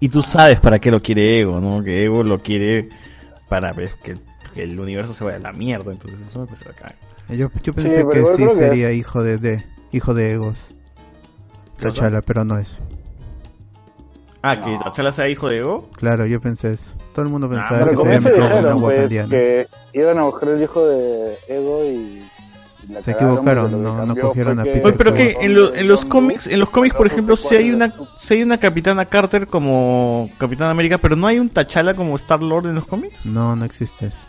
Y 0.00 0.08
tú 0.08 0.20
sabes 0.20 0.58
para 0.60 0.78
qué 0.80 0.90
lo 0.90 1.00
quiere 1.00 1.40
Ego, 1.40 1.60
¿no? 1.60 1.82
Que 1.82 2.04
Ego 2.04 2.22
lo 2.24 2.40
quiere 2.40 2.88
para 3.48 3.72
ver 3.72 3.92
que, 4.02 4.14
que 4.52 4.64
el 4.64 4.78
universo 4.80 5.14
se 5.14 5.22
vaya 5.22 5.36
a 5.36 5.40
la 5.40 5.52
mierda, 5.52 5.92
entonces 5.92 6.20
eso 6.28 6.40
me 6.40 6.46
parece 6.46 6.68
acá. 6.70 6.94
Yo, 7.28 7.50
yo 7.62 7.72
pensé 7.72 8.04
que 8.10 8.26
sí 8.36 8.42
que- 8.48 8.50
sería 8.50 8.92
hijo 8.92 9.22
de, 9.22 9.38
de 9.38 9.64
hijo 9.92 10.12
de 10.12 10.32
Egos. 10.32 10.74
T'Challa, 11.78 12.22
pero 12.22 12.44
no 12.44 12.58
es. 12.58 12.78
Ah, 14.50 14.60
que 14.62 14.90
T'Challa 14.90 15.12
sea 15.12 15.28
hijo 15.28 15.48
de 15.48 15.58
Ego. 15.58 15.88
Claro, 15.96 16.26
yo 16.26 16.40
pensé 16.40 16.72
eso. 16.72 16.92
Todo 17.14 17.24
el 17.24 17.30
mundo 17.32 17.48
pensaba 17.48 17.78
Pero 17.84 17.90
que 17.90 17.96
se 17.96 18.02
había 18.02 18.20
metido 18.20 18.48
con 18.50 18.58
una 18.64 18.74
pues, 18.74 19.08
que 19.28 19.66
iban 19.94 20.18
a 20.18 20.24
buscar 20.24 20.48
el 20.50 20.62
hijo 20.62 20.86
de 20.86 21.38
Ego 21.48 21.84
y... 21.84 22.22
Se 23.00 23.10
equivocaron, 23.10 23.82
no- 23.82 24.06
no 24.06 24.16
cogieron 24.16 24.60
a 24.60 24.62
Peter 24.62 24.86
Oye, 24.86 24.94
pero 24.96 25.12
que 25.12 25.36
en, 25.40 25.54
lo- 25.56 25.74
en 25.74 25.88
los 25.88 26.04
cómics, 26.04 26.46
en 26.46 26.60
los 26.60 26.70
cómics, 26.70 26.94
por 26.94 27.08
ejemplo, 27.08 27.34
si 27.34 27.56
hay 27.56 27.72
una, 27.72 27.92
si 28.16 28.34
hay 28.34 28.42
una 28.44 28.58
Capitana 28.58 29.04
Carter 29.06 29.48
como 29.48 30.30
Capitana 30.38 30.70
América, 30.70 30.96
pero 30.98 31.16
no 31.16 31.26
hay 31.26 31.40
un 31.40 31.48
T'Challa 31.48 31.94
como 31.94 32.14
Star 32.14 32.40
Lord 32.42 32.66
en 32.66 32.76
los 32.76 32.86
cómics. 32.86 33.26
No, 33.26 33.56
no 33.56 33.64
existe 33.64 34.06
eso. 34.06 34.20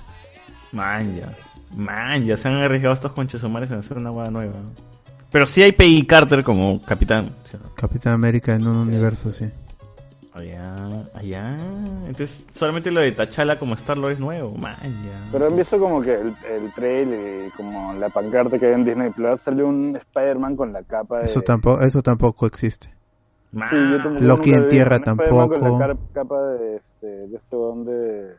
Man, 0.72 1.16
ya. 1.16 1.30
Man, 1.76 2.24
ya 2.26 2.36
se 2.36 2.48
han 2.48 2.56
arriesgado 2.56 2.96
estos 2.96 3.12
conchesumares 3.12 3.70
en 3.70 3.78
hacer 3.78 3.98
una 3.98 4.10
hueá 4.10 4.32
nueva. 4.32 4.54
Pero 5.32 5.46
sí 5.46 5.62
hay 5.62 5.72
Peggy 5.74 6.04
Carter 6.08 6.44
como 6.44 6.82
capitán. 6.82 7.36
¿sí? 7.52 7.58
Capitán 7.76 8.14
América 8.14 8.54
en 8.54 8.66
un 8.66 8.78
universo, 8.78 9.30
sí. 9.30 9.46
Allá, 10.38 10.76
allá. 11.16 11.58
Entonces, 12.06 12.46
solamente 12.54 12.92
lo 12.92 13.02
de 13.02 13.12
Tachala 13.12 13.58
como 13.58 13.74
Star-Lord 13.74 14.12
es 14.14 14.20
nuevo. 14.20 14.52
Man, 14.56 14.76
ya. 14.82 15.30
Pero 15.32 15.48
han 15.48 15.56
visto 15.56 15.80
como 15.80 16.02
que 16.02 16.14
el, 16.14 16.28
el 16.50 16.72
trailer 16.74 17.48
y 17.48 17.52
como 17.52 17.94
la 17.94 18.10
pancarta 18.10 18.60
que 18.60 18.68
hay 18.68 18.74
en 18.74 18.86
Disney 18.86 19.10
Plus 19.12 19.42
salió 19.42 19.68
un 19.68 19.96
Spider-Man 19.96 20.56
con 20.56 20.74
la 20.74 20.84
capa 20.84 21.20
de... 21.20 21.26
Eso 21.26 21.42
tampoco, 21.42 21.82
eso 21.82 22.04
tampoco 22.04 22.46
existe. 22.46 22.94
Sí, 23.52 23.76
yo 23.92 24.04
tampoco 24.04 24.26
Loki 24.26 24.52
en 24.52 24.70
tierra 24.70 25.00
tampoco. 25.00 25.50
Con 25.60 25.80
la 25.80 25.98
capa 26.14 26.42
de 26.42 26.76
este, 26.76 27.08
de 27.08 27.36
este 27.36 27.56
don 27.56 27.86
de... 27.86 28.36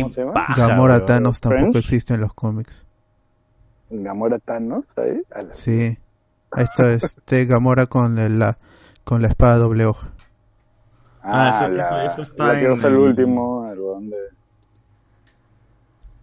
¿Cómo 0.00 0.12
se 0.12 0.20
llama? 0.24 0.46
Gamora 0.56 1.04
Thanos 1.04 1.40
tampoco 1.40 1.72
French. 1.72 1.76
existe 1.84 2.14
en 2.14 2.20
los 2.22 2.32
cómics. 2.34 2.86
Gamora 3.90 4.38
Thanos, 4.38 4.84
ahí. 4.96 5.20
La- 5.30 5.54
Sí. 5.54 5.98
Ahí 6.50 6.64
está 6.64 6.92
este 6.94 7.44
Gamora 7.44 7.86
con 7.86 8.18
el- 8.18 8.38
la 8.38 8.56
con 9.04 9.20
la 9.22 9.28
espada 9.28 9.56
doble 9.56 9.84
hoja. 9.86 10.12
Ah, 11.22 11.50
eso- 11.62 11.68
la, 11.70 11.82
eso- 12.04 12.12
eso 12.12 12.22
está 12.22 12.48
la 12.54 12.58
que 12.60 12.66
en 12.66 12.72
usa 12.72 12.88
el 12.88 12.94
el- 12.94 13.00
último, 13.00 13.70
el 13.70 13.78
don 13.78 14.10
de... 14.10 14.16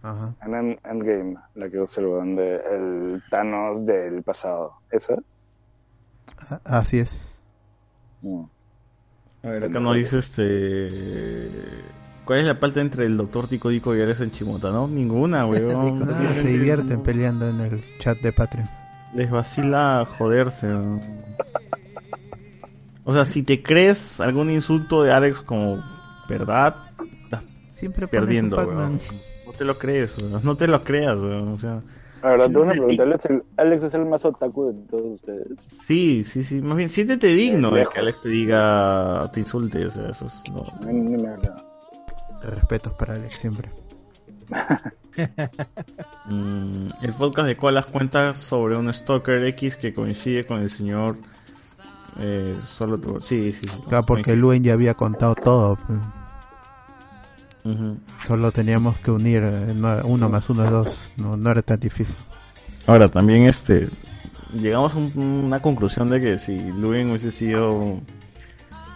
Ajá. 0.02 0.34
En 0.42 0.52
End- 0.54 0.78
Endgame, 0.84 1.36
la 1.54 1.68
que 1.70 1.80
usa 1.80 2.02
el 2.02 2.08
don 2.10 2.36
de 2.36 2.56
el 2.56 3.22
Thanos 3.30 3.84
del 3.84 4.22
pasado. 4.22 4.74
¿Eso? 4.90 5.14
A- 6.50 6.60
Así 6.64 6.98
es. 6.98 7.40
A 9.42 9.48
ver, 9.48 9.64
acá 9.64 9.80
nos 9.80 9.94
dice 9.96 10.18
este. 10.18 10.88
¿Cuál 12.24 12.40
es 12.40 12.46
la 12.46 12.58
parte 12.58 12.80
entre 12.80 13.06
el 13.06 13.16
doctor 13.16 13.46
Tico 13.46 13.68
Dico 13.68 13.94
y 13.94 14.02
Ares 14.02 14.20
en 14.20 14.32
Chimota? 14.32 14.70
No, 14.72 14.88
ninguna, 14.88 15.46
weón. 15.46 16.02
Ah, 16.08 16.32
se 16.34 16.48
divierten 16.48 17.02
peleando 17.02 17.48
en 17.48 17.60
el 17.60 17.80
chat 17.98 18.18
de 18.18 18.32
Patreon. 18.32 18.68
Les 19.14 19.30
vacila 19.30 20.04
joderse. 20.18 20.66
weón. 20.66 21.00
O 23.08 23.12
sea, 23.12 23.24
si 23.24 23.42
te 23.44 23.62
crees 23.62 24.20
algún 24.20 24.50
insulto 24.50 25.02
de 25.02 25.12
Alex 25.12 25.40
como 25.40 25.82
verdad, 26.28 26.74
estás 27.22 27.42
Siempre 27.72 28.08
pones 28.08 28.20
perdiendo, 28.20 28.56
weón. 28.56 28.98
No 29.46 29.52
te 29.52 29.64
lo 29.64 29.78
crees, 29.78 30.18
weón. 30.18 30.40
No 30.44 30.56
te 30.56 30.66
lo 30.66 30.82
creas, 30.82 31.18
weón. 31.20 31.48
O 31.48 31.56
sea, 31.56 31.82
verdad, 32.22 32.46
tengo 32.46 32.62
una 32.62 32.72
pregunta. 32.72 33.02
¿Alex, 33.04 33.24
el- 33.26 33.42
Alex 33.56 33.84
es 33.84 33.94
el 33.94 34.06
más 34.06 34.24
otaku 34.24 34.72
de 34.72 34.72
todos 34.90 35.04
ustedes. 35.14 35.46
sí, 35.86 36.24
sí, 36.24 36.42
sí. 36.42 36.60
Más 36.60 36.76
bien, 36.76 36.88
siéntete 36.88 37.28
digno 37.28 37.70
de 37.70 37.86
que 37.86 38.00
Alex 38.00 38.22
te 38.22 38.28
diga, 38.28 39.30
te 39.32 39.40
insulte. 39.40 39.86
O 39.86 39.90
sea, 39.90 40.08
eso 40.08 40.26
es. 40.26 40.42
No. 40.52 40.64
Ni- 40.84 41.00
ni 41.00 41.22
me. 41.22 41.30
Respetos 42.42 42.92
para 42.94 43.14
Alex 43.14 43.36
siempre. 43.36 43.70
Mm, 46.26 46.88
el 47.02 47.12
podcast 47.14 47.48
de 47.48 47.56
Colas 47.56 47.86
cuenta 47.86 48.34
sobre 48.34 48.76
un 48.76 48.92
Stalker 48.92 49.44
X 49.46 49.76
que 49.76 49.94
coincide 49.94 50.44
con 50.44 50.58
el 50.60 50.68
señor. 50.68 51.16
Eh, 52.18 52.58
solo 52.66 52.98
tu- 52.98 53.20
sí, 53.20 53.52
sí. 53.52 53.68
sí, 53.68 53.82
Acá 53.86 54.02
porque. 54.02 54.36
Luen 54.36 54.62
ya 54.64 54.72
había 54.72 54.94
contado 54.94 55.34
todo. 55.34 55.78
Solo 58.26 58.52
teníamos 58.52 58.98
que 59.00 59.10
unir 59.10 59.42
eh, 59.42 59.74
no 59.74 59.90
era- 59.92 60.04
uno 60.04 60.28
más 60.28 60.48
uno 60.50 60.64
es 60.64 60.70
dos. 60.70 61.12
No, 61.16 61.36
no 61.36 61.50
era 61.50 61.62
tan 61.62 61.80
difícil. 61.80 62.14
Ahora 62.86 63.08
también 63.08 63.42
este 63.42 63.88
llegamos 64.54 64.94
a 64.94 64.98
un- 64.98 65.12
una 65.46 65.60
conclusión 65.60 66.08
de 66.08 66.20
que 66.20 66.38
si 66.38 66.56
Luen 66.58 67.08
hubiese 67.10 67.32
sido 67.32 68.00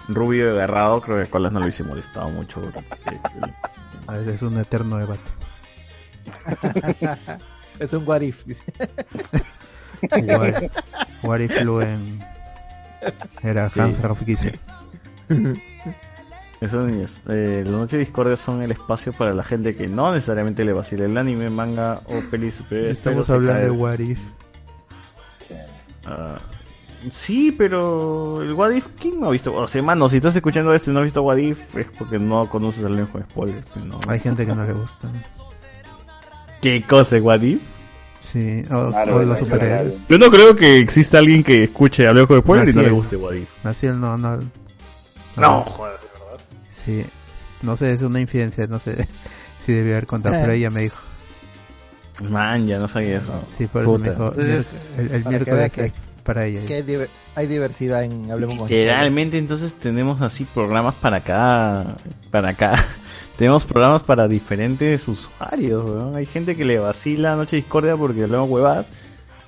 rubio 0.08 0.46
y 0.46 0.50
agarrado, 0.50 1.00
creo 1.00 1.16
que 1.16 1.24
a 1.24 1.26
Colas 1.30 1.50
no 1.52 1.58
le 1.58 1.64
hubiese 1.66 1.82
molestado 1.82 2.30
mucho. 2.30 2.60
porque- 2.60 2.84
A 4.06 4.12
veces 4.12 4.36
es 4.36 4.42
un 4.42 4.56
eterno 4.58 4.96
debate. 4.98 5.30
es 7.80 7.92
un 7.92 8.06
what 8.06 8.20
if. 8.20 8.44
What, 10.02 10.54
what 11.24 11.40
if 11.40 11.62
Luen 11.62 12.18
era 13.42 13.68
Sí. 13.70 13.80
Hans 13.80 13.96
Giesel? 14.24 14.58
Esos 16.60 16.86
niños, 16.86 17.22
eh, 17.28 17.62
la 17.64 17.70
noche 17.70 17.96
de 17.96 18.04
discordia 18.04 18.36
son 18.36 18.62
el 18.62 18.70
espacio 18.70 19.14
para 19.14 19.32
la 19.32 19.42
gente 19.42 19.74
que 19.74 19.88
no 19.88 20.12
necesariamente 20.12 20.62
le 20.62 20.74
vacila 20.74 21.06
el 21.06 21.16
anime, 21.16 21.48
manga 21.48 22.02
o 22.04 22.20
pelis 22.30 22.56
superiores. 22.56 22.98
Estamos 22.98 23.30
hablando 23.30 23.62
de 23.62 23.70
What 23.70 23.98
if. 24.00 24.20
Ah, 26.04 26.36
sí, 27.10 27.52
pero 27.52 28.42
el 28.42 28.52
What 28.52 28.72
If, 28.72 28.88
¿quién 28.98 29.20
no 29.20 29.28
ha 29.28 29.30
visto? 29.30 29.54
O 29.54 29.66
sea, 29.68 29.82
mano, 29.82 30.08
si 30.08 30.16
estás 30.16 30.36
escuchando 30.36 30.74
esto 30.74 30.90
y 30.90 30.94
no 30.94 31.00
has 31.00 31.04
visto 31.04 31.22
What 31.22 31.38
If, 31.38 31.76
es 31.76 31.86
porque 31.98 32.18
no 32.18 32.46
conoces 32.48 32.84
el 32.84 32.96
lenguaje 32.96 33.20
de 33.20 33.30
spoilers. 33.30 33.76
¿no? 33.86 33.98
Hay 34.08 34.20
gente 34.20 34.44
que 34.44 34.54
no 34.54 34.64
le 34.64 34.74
gusta. 34.74 35.10
¿Qué 36.60 36.82
cosa 36.86 37.16
What 37.16 37.40
If? 37.40 37.60
Sí, 38.20 38.62
o, 38.70 38.90
Claro, 38.90 39.16
o 39.16 39.22
los 39.22 39.38
superhéroes. 39.38 39.94
Yo 40.08 40.18
no 40.18 40.30
creo 40.30 40.54
que 40.54 40.78
exista 40.78 41.18
alguien 41.18 41.42
que 41.42 41.64
escuche 41.64 42.04
el 42.04 42.14
lenguaje 42.14 42.34
de 42.34 42.40
spoilers 42.40 42.70
y 42.72 42.76
no 42.76 42.82
le 42.82 42.92
Maciel. 42.92 43.18
guste 43.18 43.38
If. 43.42 43.64
Maciel 43.64 44.00
no, 44.00 44.18
no. 44.18 44.38
No, 45.36 45.62
joder, 45.64 45.94
de 46.00 46.06
verdad. 46.06 46.44
Sí, 46.70 47.04
no 47.62 47.76
sé, 47.76 47.92
es 47.92 48.02
una 48.02 48.20
infidencia, 48.20 48.66
no 48.66 48.78
sé 48.78 49.08
si 49.64 49.72
debía 49.72 49.92
haber 49.94 50.06
contado, 50.06 50.36
pero 50.40 50.52
ella 50.52 50.70
me 50.70 50.82
dijo. 50.82 50.98
Man, 52.28 52.66
ya 52.66 52.78
no 52.78 52.86
sabía 52.88 53.18
eso. 53.18 53.42
Sí, 53.56 53.66
por 53.66 53.82
eso 53.82 53.92
me 53.92 53.98
Puta. 53.98 54.10
dijo, 54.10 54.24
Entonces, 54.38 54.68
el, 54.98 55.24
miércoles 55.24 55.72
que- 55.72 55.82
hay 55.84 55.92
para 56.22 56.44
ella. 56.44 56.66
que 56.66 56.74
hay 56.74 56.82
diver- 56.82 57.08
hay 57.34 57.46
diversidad 57.46 58.04
en 58.04 58.30
Hablemos 58.30 58.58
con 58.58 58.68
Literalmente 58.68 59.38
entonces 59.38 59.72
tenemos 59.74 60.20
así 60.20 60.44
programas 60.44 60.94
para 60.96 61.20
cada 61.20 61.96
para 62.30 62.52
cada 62.52 62.84
tenemos 63.40 63.64
programas 63.64 64.02
para 64.02 64.28
diferentes 64.28 65.08
usuarios, 65.08 65.82
weón. 65.82 66.14
Hay 66.14 66.26
gente 66.26 66.54
que 66.54 66.66
le 66.66 66.78
vacila 66.78 67.36
Noche 67.36 67.56
Discordia 67.56 67.96
porque 67.96 68.24
hablamos 68.24 68.50
huevadas, 68.50 68.84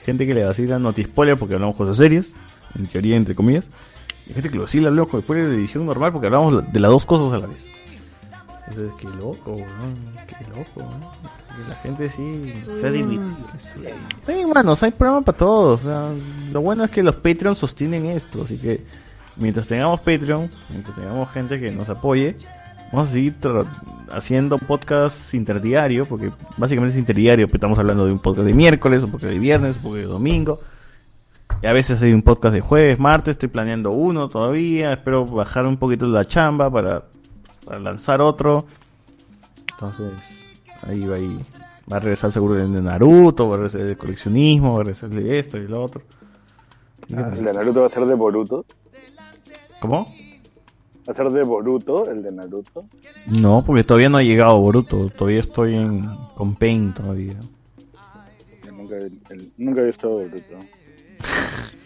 gente 0.03 0.27
que 0.27 0.33
le 0.33 0.45
vacila 0.45 0.79
Noti 0.79 1.05
Spoiler 1.05 1.37
porque 1.37 1.57
hablamos 1.57 1.77
cosas 1.77 1.99
serias, 1.99 2.33
en 2.75 2.87
teoría 2.87 3.17
entre 3.17 3.35
comillas, 3.35 3.69
y 4.27 4.33
gente 4.33 4.49
que 4.49 4.55
le 4.55 4.63
vacila 4.63 4.91
con 5.05 5.21
spoiler 5.21 5.47
de 5.47 5.57
edición 5.57 5.85
normal 5.85 6.11
porque 6.11 6.29
hablamos 6.29 6.73
de 6.73 6.81
las 6.81 6.91
dos 6.91 7.05
cosas 7.05 7.35
a 7.35 7.39
la 7.41 7.49
vez. 7.49 7.63
Entonces, 8.69 8.93
qué 8.99 9.09
loco, 9.09 9.57
weón, 9.57 9.95
qué 10.27 10.59
loco. 10.59 10.91
Que 11.55 11.69
La 11.69 11.75
gente 11.83 12.09
sí 12.09 12.51
se 12.81 12.87
ha 12.87 12.91
dividido. 12.91 13.25
Sí, 14.27 14.47
manos, 14.55 14.83
hay 14.83 14.93
programa 14.93 15.21
para 15.21 15.37
todos. 15.37 15.83
o 15.83 15.85
sea, 15.85 16.09
lo 16.51 16.63
bueno 16.63 16.85
es 16.85 16.91
que 16.91 17.03
los 17.03 17.17
Patreons 17.17 17.59
sostienen 17.59 18.07
esto, 18.07 18.41
así 18.41 18.57
que 18.57 18.83
mientras 19.37 19.67
tengamos 19.67 20.01
Patreon, 20.01 20.49
mientras 20.71 20.97
tengamos 20.97 21.31
gente 21.31 21.61
que 21.61 21.71
nos 21.71 21.91
apoye, 21.91 22.37
vamos 22.93 23.09
a 23.09 23.13
seguir 23.13 23.35
haciendo 24.11 24.59
podcasts 24.59 25.33
interdiario, 25.35 26.05
porque 26.05 26.31
básicamente 26.59 26.95
es 26.95 26.99
interdiario, 26.99 27.47
pero 27.47 27.57
estamos 27.57 27.79
hablando 27.79 28.05
de 28.05 28.13
un 28.13 28.19
podcast 28.19 28.47
de 28.47 28.55
miércoles, 28.55 29.03
un 29.03 29.11
podcast 29.11 29.33
de 29.33 29.39
viernes, 29.39 29.77
un 29.77 29.83
podcast 29.83 30.03
de 30.03 30.13
domingo. 30.13 30.61
Y 31.63 31.67
a 31.67 31.73
veces 31.73 32.03
hay 32.03 32.13
un 32.13 32.23
podcast 32.23 32.55
de 32.55 32.61
jueves, 32.61 32.99
martes, 32.99 33.33
estoy 33.33 33.49
planeando 33.49 33.93
uno 33.93 34.29
todavía, 34.29 34.93
espero 34.93 35.25
bajar 35.25 35.67
un 35.67 35.79
poquito 35.79 36.07
la 36.07 36.27
chamba 36.27 36.71
para, 36.71 37.05
para 37.65 37.79
lanzar 37.79 38.21
otro. 38.21 38.67
Entonces, 39.73 40.13
ahí 40.83 41.07
va, 41.07 41.17
ahí 41.17 41.39
va 41.91 41.97
a 41.97 42.01
regresar 42.01 42.31
seguro 42.31 42.57
de 42.57 42.69
Naruto, 42.69 43.49
va 43.49 43.55
a 43.55 43.57
regresar 43.59 43.83
de 43.83 43.97
coleccionismo, 43.97 44.75
va 44.75 44.81
a 44.81 44.85
regresar 44.85 45.11
de 45.11 45.39
esto 45.39 45.57
y 45.57 45.67
lo 45.67 45.83
otro. 45.83 46.03
¿El 47.09 47.45
de 47.45 47.53
Naruto 47.53 47.81
va 47.81 47.87
a 47.87 47.91
ser 47.91 48.05
de 48.07 48.15
Boruto? 48.15 48.65
¿Cómo? 49.81 50.13
¿Va 51.09 51.13
a 51.13 51.17
ser 51.17 51.31
de 51.31 51.43
Boruto, 51.43 52.09
el 52.11 52.23
de 52.23 52.31
Naruto? 52.33 52.85
No, 53.27 53.65
porque 53.65 53.85
todavía 53.85 54.09
no 54.09 54.19
ha 54.19 54.23
llegado 54.23 54.59
Boruto, 54.61 55.09
todavía 55.09 55.41
estoy 55.41 55.75
en, 55.75 56.09
con 56.35 56.55
Pain 56.55 56.93
todavía. 56.93 57.35
Yo 58.65 58.73
nunca, 58.73 58.97
el- 58.97 59.53
nunca 59.59 59.81
he 59.83 59.87
visto 59.87 60.09
Boruto. 60.09 60.59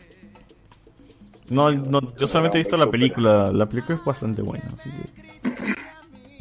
No, 1.48 1.70
no, 1.70 2.00
yo 2.18 2.26
solamente 2.26 2.58
he 2.58 2.60
visto 2.60 2.76
la 2.76 2.90
película, 2.90 3.52
la 3.52 3.66
película 3.68 3.96
es 3.96 4.04
bastante 4.04 4.42
buena, 4.42 4.64
así 4.72 4.90
que... 4.90 5.48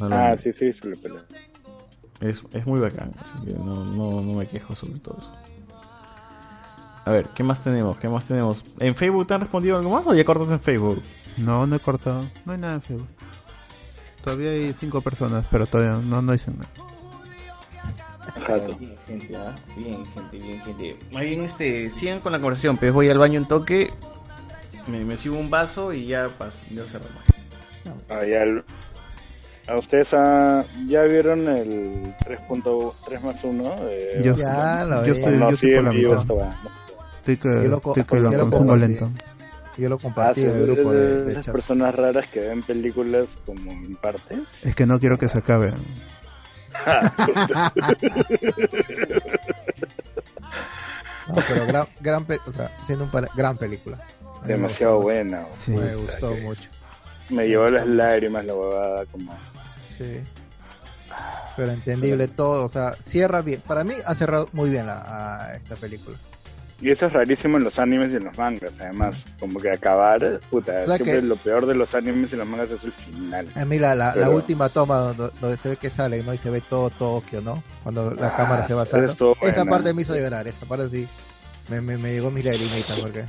no 0.00 0.08
Ah, 0.10 0.36
sí, 0.42 0.52
sí, 0.52 0.72
se 0.72 0.96
pelea. 0.96 1.22
Es, 2.20 2.42
es 2.52 2.66
muy 2.66 2.80
bacán, 2.80 3.12
así 3.20 3.38
que 3.46 3.52
no, 3.52 3.84
no, 3.84 4.20
no 4.20 4.32
me 4.32 4.46
quejo 4.48 4.74
sobre 4.74 4.98
todo 4.98 5.16
eso. 5.20 5.30
A 7.04 7.12
ver, 7.12 7.28
¿qué 7.28 7.44
más 7.44 7.62
tenemos? 7.62 7.96
¿Qué 7.98 8.08
más 8.08 8.26
tenemos? 8.26 8.64
¿En 8.80 8.96
Facebook 8.96 9.28
te 9.28 9.34
han 9.34 9.42
respondido 9.42 9.76
algo 9.76 9.90
más 9.90 10.04
o 10.08 10.12
ya 10.14 10.24
cortas 10.24 10.50
en 10.50 10.58
Facebook? 10.60 11.00
No, 11.36 11.66
no 11.66 11.76
he 11.76 11.80
cortado, 11.80 12.28
no 12.44 12.52
hay 12.52 12.58
nada 12.58 12.74
en 12.74 12.82
Facebook. 12.82 13.08
Todavía 14.22 14.50
hay 14.50 14.74
cinco 14.74 15.00
personas, 15.02 15.46
pero 15.50 15.66
todavía 15.66 16.04
no, 16.06 16.22
no 16.22 16.32
dicen 16.32 16.56
nada. 16.58 16.70
Bien, 18.78 18.96
gente, 19.06 19.36
¿ah? 19.36 19.54
bien, 19.76 20.04
gente, 20.06 20.38
bien, 20.38 20.60
gente. 20.62 20.96
Más 21.12 21.22
bien, 21.22 21.44
este, 21.44 21.90
sigan 21.90 22.20
con 22.20 22.32
la 22.32 22.38
conversación, 22.38 22.76
pues 22.76 22.92
voy 22.92 23.08
al 23.08 23.18
baño 23.18 23.38
en 23.40 23.46
toque, 23.46 23.92
me, 24.88 25.04
me 25.04 25.16
sigo 25.16 25.36
un 25.36 25.48
vaso 25.50 25.92
y 25.92 26.06
ya, 26.06 26.28
pas, 26.28 26.62
ya 26.70 26.84
cerramos. 26.86 27.22
Ah, 28.08 28.20
ya 28.20 28.42
el- 28.42 28.64
¿A 29.68 29.74
ustedes 29.76 30.08
ah, 30.12 30.64
ya 30.86 31.02
vieron 31.02 31.48
el 31.48 32.14
3.3 32.24 33.20
más 33.20 33.42
1? 33.42 33.76
De... 33.84 34.22
Yo, 34.24 34.36
Ya 34.36 34.84
lo 34.84 35.04
yo 35.04 35.12
estoy, 35.14 35.34
No, 35.34 35.48
yo 35.48 35.54
estoy 35.54 35.68
sí, 35.70 35.74
por 35.74 35.84
la 35.84 35.92
mitad. 35.92 36.26
Estoy 37.16 37.36
que, 37.36 37.48
Yo 37.48 37.68
lo 37.68 37.76
estoy 37.78 38.04
que 38.04 38.20
lo 38.20 38.30
consumo 38.38 38.76
lento. 38.76 39.10
Yo 39.76 39.88
lo 39.88 39.96
Ah, 39.96 39.98
compartí 40.02 40.40
sí, 40.40 40.46
en 40.46 40.56
el 40.56 40.66
grupo 40.66 40.92
de, 40.92 41.22
de 41.24 41.40
chat. 41.40 41.52
personas 41.54 41.94
raras 41.94 42.30
que 42.30 42.40
ven 42.40 42.62
películas 42.62 43.26
como 43.44 43.70
en 43.70 43.96
partes. 43.96 44.38
Es 44.62 44.74
que 44.74 44.86
no 44.86 44.98
quiero 44.98 45.18
que 45.18 45.28
se 45.28 45.38
acabe. 45.38 45.72
No, 51.28 51.34
pero 51.48 51.66
gran, 51.66 51.86
gran, 52.00 52.26
o 52.46 52.52
sea, 52.52 52.70
siendo 52.86 53.04
un 53.06 53.10
gran 53.34 53.56
película. 53.56 53.98
Me 54.42 54.48
Demasiado 54.48 55.00
buena. 55.00 55.44
Sí. 55.54 55.72
Me 55.72 55.96
gustó 55.96 56.34
mucho. 56.36 56.68
Me 57.30 57.48
llevó 57.48 57.68
las 57.68 57.86
lágrimas 57.86 58.44
la 58.44 58.54
huevada 58.54 59.04
como... 59.06 59.36
Sí. 59.88 60.20
Pero 61.56 61.72
entendible 61.72 62.28
todo, 62.28 62.64
o 62.64 62.68
sea, 62.68 62.92
cierra 63.00 63.40
bien. 63.42 63.60
Para 63.66 63.82
mí 63.82 63.94
ha 64.04 64.14
cerrado 64.14 64.48
muy 64.52 64.70
bien 64.70 64.86
la, 64.86 65.46
a 65.46 65.56
esta 65.56 65.74
película. 65.74 66.16
Y 66.80 66.90
eso 66.90 67.06
es 67.06 67.12
rarísimo 67.14 67.56
en 67.56 67.64
los 67.64 67.78
animes 67.78 68.12
y 68.12 68.16
en 68.16 68.24
los 68.24 68.36
mangas, 68.36 68.70
además. 68.78 69.24
Como 69.40 69.58
que 69.58 69.70
acabar, 69.70 70.40
puta, 70.50 70.72
O 70.82 70.86
sea 70.86 70.96
siempre 70.96 71.20
que- 71.20 71.22
lo 71.22 71.36
peor 71.36 71.64
de 71.66 71.74
los 71.74 71.94
animes 71.94 72.32
y 72.34 72.36
los 72.36 72.46
mangas 72.46 72.70
es 72.70 72.84
el 72.84 72.92
final. 72.92 73.48
A 73.54 73.64
mí 73.64 73.78
la, 73.78 73.94
la, 73.94 74.08
la 74.08 74.12
Pero- 74.14 74.30
última 74.32 74.68
toma 74.68 74.96
donde, 74.98 75.30
donde 75.40 75.56
se 75.56 75.70
ve 75.70 75.76
que 75.78 75.88
sale, 75.88 76.22
¿no? 76.22 76.34
Y 76.34 76.38
se 76.38 76.50
ve 76.50 76.60
todo 76.60 76.90
Tokio, 76.90 77.40
¿no? 77.40 77.62
Cuando 77.82 78.10
la 78.12 78.28
Ah, 78.28 78.34
cámara 78.36 78.66
se 78.66 78.74
va 78.74 78.82
esa 78.82 78.96
alzando. 78.98 79.12
estuvo 79.12 79.36
Esa 79.48 79.62
buena. 79.62 79.70
parte 79.70 79.94
me 79.94 80.02
hizo 80.02 80.14
llorar, 80.16 80.46
esa 80.46 80.66
parte 80.66 80.90
sí. 80.90 81.08
Me, 81.70 81.80
me, 81.80 81.96
me 81.96 82.12
llegó 82.12 82.30
mi 82.30 82.42
lagrimita 82.42 82.94
porque... 83.00 83.24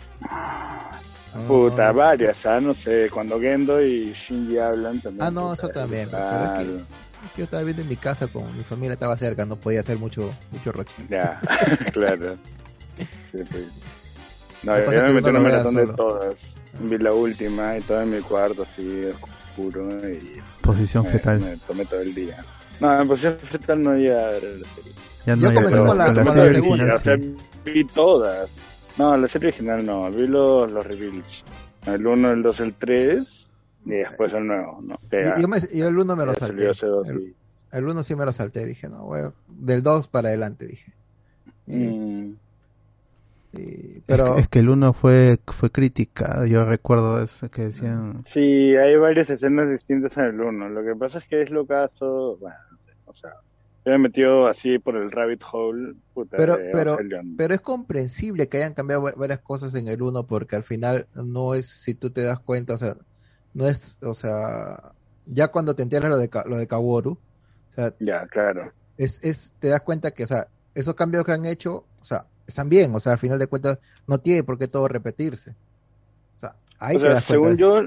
No, 1.35 1.41
Puta, 1.47 1.91
varias, 1.91 2.45
¿ah? 2.45 2.59
No 2.59 2.73
sé, 2.73 3.09
cuando 3.13 3.39
Gendo 3.39 3.81
y 3.81 4.11
Shinji 4.13 4.57
hablan 4.57 4.99
también. 5.01 5.23
Ah, 5.25 5.31
no, 5.31 5.41
puta, 5.49 5.53
eso 5.53 5.67
también. 5.69 6.07
Pero 6.09 6.43
es 6.45 6.51
que, 6.59 6.75
es 6.75 7.31
que 7.33 7.37
yo 7.37 7.43
estaba 7.45 7.63
viendo 7.63 7.81
en 7.83 7.89
mi 7.89 7.95
casa 7.95 8.27
con 8.27 8.55
mi 8.57 8.63
familia, 8.63 8.93
estaba 8.93 9.15
cerca, 9.17 9.45
no 9.45 9.55
podía 9.55 9.81
hacer 9.81 9.97
mucho, 9.99 10.31
mucho 10.51 10.71
roche. 10.71 10.93
Ya, 11.09 11.39
claro. 11.93 12.37
Sí, 13.31 13.43
pues. 13.49 13.67
No, 14.63 14.77
yo 14.79 15.03
me 15.03 15.13
metí 15.13 15.29
uno 15.29 15.39
una 15.39 15.49
maratón 15.49 15.75
de 15.75 15.85
solo. 15.85 15.95
todas. 15.95 16.35
Vi 16.79 16.97
la 16.97 17.13
última 17.13 17.77
y 17.77 17.81
todo 17.81 18.01
en 18.01 18.09
mi 18.11 18.19
cuarto 18.21 18.63
así 18.63 19.05
oscuro 19.05 19.89
y 20.09 20.41
Posición 20.61 21.03
me, 21.05 21.11
fetal. 21.11 21.39
me 21.39 21.57
tomé 21.57 21.85
todo 21.85 22.01
el 22.01 22.13
día. 22.13 22.43
No, 22.79 23.01
en 23.01 23.07
posición 23.07 23.39
fetal 23.39 23.81
no 23.81 23.97
iba 23.97 24.19
a 24.19 24.25
ver 24.27 24.43
la 24.43 24.67
serie. 24.75 24.91
Ya 25.25 25.35
no, 25.35 25.49
ya 25.49 25.55
comencé 25.55 25.77
con 25.79 25.97
la, 25.97 26.05
con 26.07 26.15
la 26.15 26.31
serie 26.31 26.53
segunda, 26.53 26.83
original 26.85 26.95
o 26.95 26.99
sea, 26.99 27.73
vi 27.73 27.83
todas. 27.85 28.49
No, 28.97 29.17
la 29.17 29.27
serie 29.27 29.49
original 29.49 29.85
no, 29.85 30.11
vi 30.11 30.27
los, 30.27 30.71
los 30.71 30.85
reveals. 30.85 31.43
El 31.85 32.05
1, 32.05 32.31
el 32.31 32.43
2, 32.43 32.59
el 32.59 32.73
3 32.73 33.47
y 33.85 33.89
después 33.89 34.33
el 34.33 34.45
nuevo, 34.45 34.79
¿no? 34.81 34.99
Que 35.09 35.33
yo, 35.39 35.47
me, 35.47 35.59
yo 35.73 35.87
el 35.87 35.97
uno 35.97 36.15
me 36.15 36.25
lo 36.25 36.33
salté. 36.33 36.67
El, 36.67 36.75
sí. 36.75 37.35
el 37.71 37.85
uno 37.85 38.03
sí 38.03 38.15
me 38.15 38.25
lo 38.25 38.33
salté, 38.33 38.65
dije, 38.65 38.89
no, 38.89 39.05
güey, 39.05 39.23
del 39.47 39.81
2 39.81 40.07
para 40.09 40.29
adelante, 40.29 40.67
dije. 40.67 40.93
Mm. 41.65 42.33
Es 43.53 44.03
pero 44.05 44.35
que- 44.35 44.41
Es, 44.41 44.47
que 44.49 44.59
el 44.59 44.69
uno 44.69 44.93
fue, 44.93 45.39
fue 45.47 45.71
criticado, 45.71 46.45
yo 46.45 46.65
recuerdo 46.65 47.21
eso 47.23 47.49
que 47.49 47.63
decían... 47.63 48.23
Sí, 48.25 48.39
hay 48.75 48.95
varias 48.97 49.29
escenas 49.29 49.69
distintas 49.69 50.15
en 50.17 50.25
el 50.25 50.41
1. 50.41 50.69
Lo 50.69 50.83
que 50.83 50.95
pasa 50.95 51.19
es 51.19 51.27
que 51.27 51.41
es 51.43 51.49
lo 51.49 51.65
caso, 51.65 52.37
bueno, 52.39 52.55
o 53.05 53.13
sea, 53.13 53.31
yo 53.85 53.91
me 53.91 53.95
he 53.95 53.99
metido 53.99 54.47
así 54.47 54.79
por 54.79 54.97
el 54.97 55.11
rabbit 55.11 55.41
hole, 55.51 55.93
puta, 56.13 56.37
pero 56.37 56.57
pero 56.73 56.97
pero 57.37 57.53
es 57.55 57.61
comprensible 57.61 58.49
que 58.49 58.57
hayan 58.57 58.73
cambiado 58.73 59.03
va- 59.03 59.13
varias 59.15 59.39
cosas 59.41 59.73
en 59.75 59.87
el 59.87 60.01
uno 60.01 60.27
porque 60.27 60.55
al 60.57 60.63
final 60.63 61.07
no 61.13 61.53
es 61.53 61.69
si 61.69 61.95
tú 61.95 62.11
te 62.11 62.21
das 62.23 62.39
cuenta 62.41 62.73
o 62.73 62.77
sea 62.77 62.95
no 63.53 63.67
es 63.67 63.97
o 64.01 64.13
sea 64.13 64.93
ya 65.25 65.47
cuando 65.49 65.75
te 65.75 65.83
enteras 65.83 66.09
lo 66.09 66.17
de 66.17 66.29
lo 66.47 66.57
de 66.57 66.67
Kaworu 66.67 67.11
o 67.11 67.21
sea 67.75 67.93
Ya, 67.99 68.27
claro. 68.27 68.73
es 68.97 69.19
es 69.23 69.53
te 69.59 69.69
das 69.69 69.81
cuenta 69.81 70.11
que 70.11 70.23
o 70.23 70.27
sea 70.27 70.49
esos 70.73 70.95
cambios 70.95 71.25
que 71.25 71.31
han 71.31 71.45
hecho 71.45 71.87
o 72.01 72.05
sea 72.05 72.27
están 72.47 72.69
bien 72.69 72.95
o 72.95 72.99
sea 72.99 73.13
al 73.13 73.19
final 73.19 73.37
de 73.39 73.47
cuentas 73.47 73.79
no 74.07 74.17
tiene 74.19 74.43
por 74.43 74.57
qué 74.57 74.67
todo 74.67 74.87
repetirse 74.87 75.51
o 75.51 76.39
sea 76.39 76.55
ahí 76.79 76.95
o 76.97 76.99
sea, 77.01 77.19
según 77.21 77.57
yo, 77.57 77.85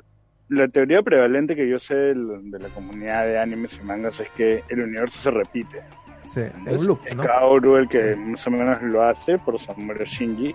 la 0.48 0.68
teoría 0.68 1.02
prevalente 1.02 1.56
que 1.56 1.68
yo 1.68 1.78
sé 1.78 1.94
de 1.94 2.14
la 2.14 2.38
de 2.42 2.58
la 2.58 2.68
comunidad 2.70 3.24
de 3.24 3.38
animes 3.38 3.72
y 3.74 3.84
mangas 3.84 4.18
es 4.20 4.28
que 4.36 4.62
el 4.68 4.80
universo 4.80 5.20
se 5.20 5.30
repite. 5.30 5.80
sí, 6.28 6.40
es 6.66 6.80
un 6.80 6.86
loop 6.86 7.00
Es 7.06 7.16
¿no? 7.16 7.22
Kaoru 7.24 7.76
el 7.76 7.88
que 7.88 8.16
más 8.16 8.44
o 8.46 8.50
menos 8.50 8.82
lo 8.82 9.02
hace 9.02 9.38
por 9.38 9.54
a 9.56 10.04
Shinji. 10.04 10.54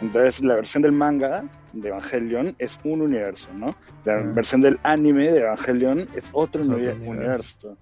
Entonces, 0.00 0.40
la 0.42 0.54
versión 0.56 0.82
del 0.82 0.92
manga 0.92 1.44
de 1.74 1.88
Evangelion 1.88 2.54
es 2.58 2.76
un 2.84 3.02
universo, 3.02 3.46
¿no? 3.54 3.74
La 4.04 4.14
Ah. 4.16 4.22
versión 4.34 4.60
del 4.62 4.78
anime 4.82 5.30
de 5.30 5.40
Evangelion 5.40 6.00
es 6.00 6.24
otro, 6.32 6.62
Es 6.62 6.68
otro 6.68 6.78
uni- 6.78 6.88
universo. 6.88 7.10
universo. 7.10 7.78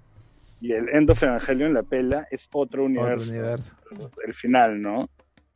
Y 0.60 0.72
el 0.72 0.88
End 0.90 1.10
of 1.10 1.22
Evangelion, 1.22 1.74
la 1.74 1.82
pela, 1.82 2.26
es 2.30 2.48
otro 2.52 2.84
universo. 2.84 3.22
otro 3.22 3.30
universo 3.30 3.76
El 4.26 4.34
final, 4.34 4.80
¿no? 4.80 5.08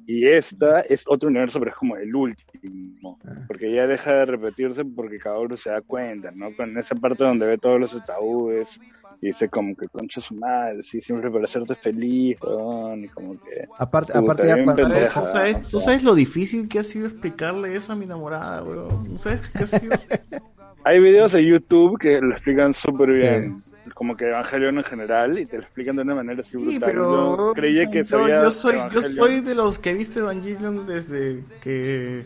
Y 0.07 0.27
esta 0.27 0.81
es 0.81 1.03
otro 1.07 1.29
universo, 1.29 1.59
pero 1.59 1.71
es 1.71 1.77
como 1.77 1.97
el 1.97 2.15
último. 2.15 3.19
Ah. 3.27 3.45
Porque 3.47 3.73
ya 3.73 3.87
deja 3.87 4.13
de 4.13 4.27
repetirse 4.27 4.85
porque 4.85 5.19
Kaoru 5.19 5.57
se 5.57 5.71
da 5.71 5.81
cuenta, 5.81 6.31
¿no? 6.31 6.55
Con 6.55 6.77
esa 6.77 6.95
parte 6.95 7.25
donde 7.25 7.47
ve 7.47 7.59
todos 7.59 7.81
los 7.81 7.95
ataúdes 7.95 8.79
y 9.21 9.29
dice 9.29 9.49
como 9.49 9.75
que 9.75 9.89
concha 9.89 10.21
su 10.21 10.35
madre, 10.35 10.83
sí, 10.83 11.01
siempre 11.01 11.31
para 11.31 11.45
hacerte 11.45 11.75
feliz, 11.75 12.37
weón, 12.43 13.05
y 13.05 13.09
como 13.09 13.41
que... 13.41 13.67
aparte 13.79 14.13
Puta, 14.13 14.19
aparte 14.19 14.47
ya 14.47 14.65
cuando 14.65 14.83
pendeja. 14.83 15.21
¿Tú 15.21 15.27
sabes, 15.27 15.57
o 15.57 15.69
tú 15.71 15.81
sabes 15.81 16.03
lo 16.03 16.15
difícil 16.15 16.69
que 16.69 16.81
ha 16.81 16.83
sido 16.83 17.07
explicarle 17.07 17.75
eso 17.75 17.93
a 17.93 17.97
mi 17.97 18.05
enamorada, 18.05 18.63
weón? 18.63 19.05
¿Tú 19.07 19.19
sabes 19.19 19.41
qué 19.49 19.63
ha 19.63 19.67
sido? 19.67 19.93
Hay 20.85 21.01
videos 21.01 21.33
de 21.33 21.45
YouTube 21.47 21.99
que 21.99 22.21
lo 22.21 22.33
explican 22.35 22.75
súper 22.75 23.11
bien. 23.13 23.63
Como 23.95 24.17
que 24.17 24.29
Evangelion 24.29 24.79
en 24.79 24.85
general, 24.85 25.39
y 25.39 25.47
te 25.47 25.59
lo 25.59 25.63
explican 25.63 25.97
de 25.97 26.03
una 26.03 26.15
manera 26.15 26.41
así 26.41 26.57
brutal. 26.57 26.73
Sí, 26.75 26.81
pero 26.81 27.37
Yo 27.49 27.53
creía 27.55 27.91
que 27.91 28.05
yo, 28.05 28.19
sabía 28.19 28.43
yo 28.43 28.51
soy 28.51 28.73
yo 28.75 28.79
Evangelion. 28.81 29.13
soy 29.15 29.41
de 29.41 29.55
los 29.55 29.79
que 29.79 29.91
he 29.91 29.95
visto 29.95 30.21
Evangelion 30.21 30.87
desde 30.87 31.45
que 31.63 32.25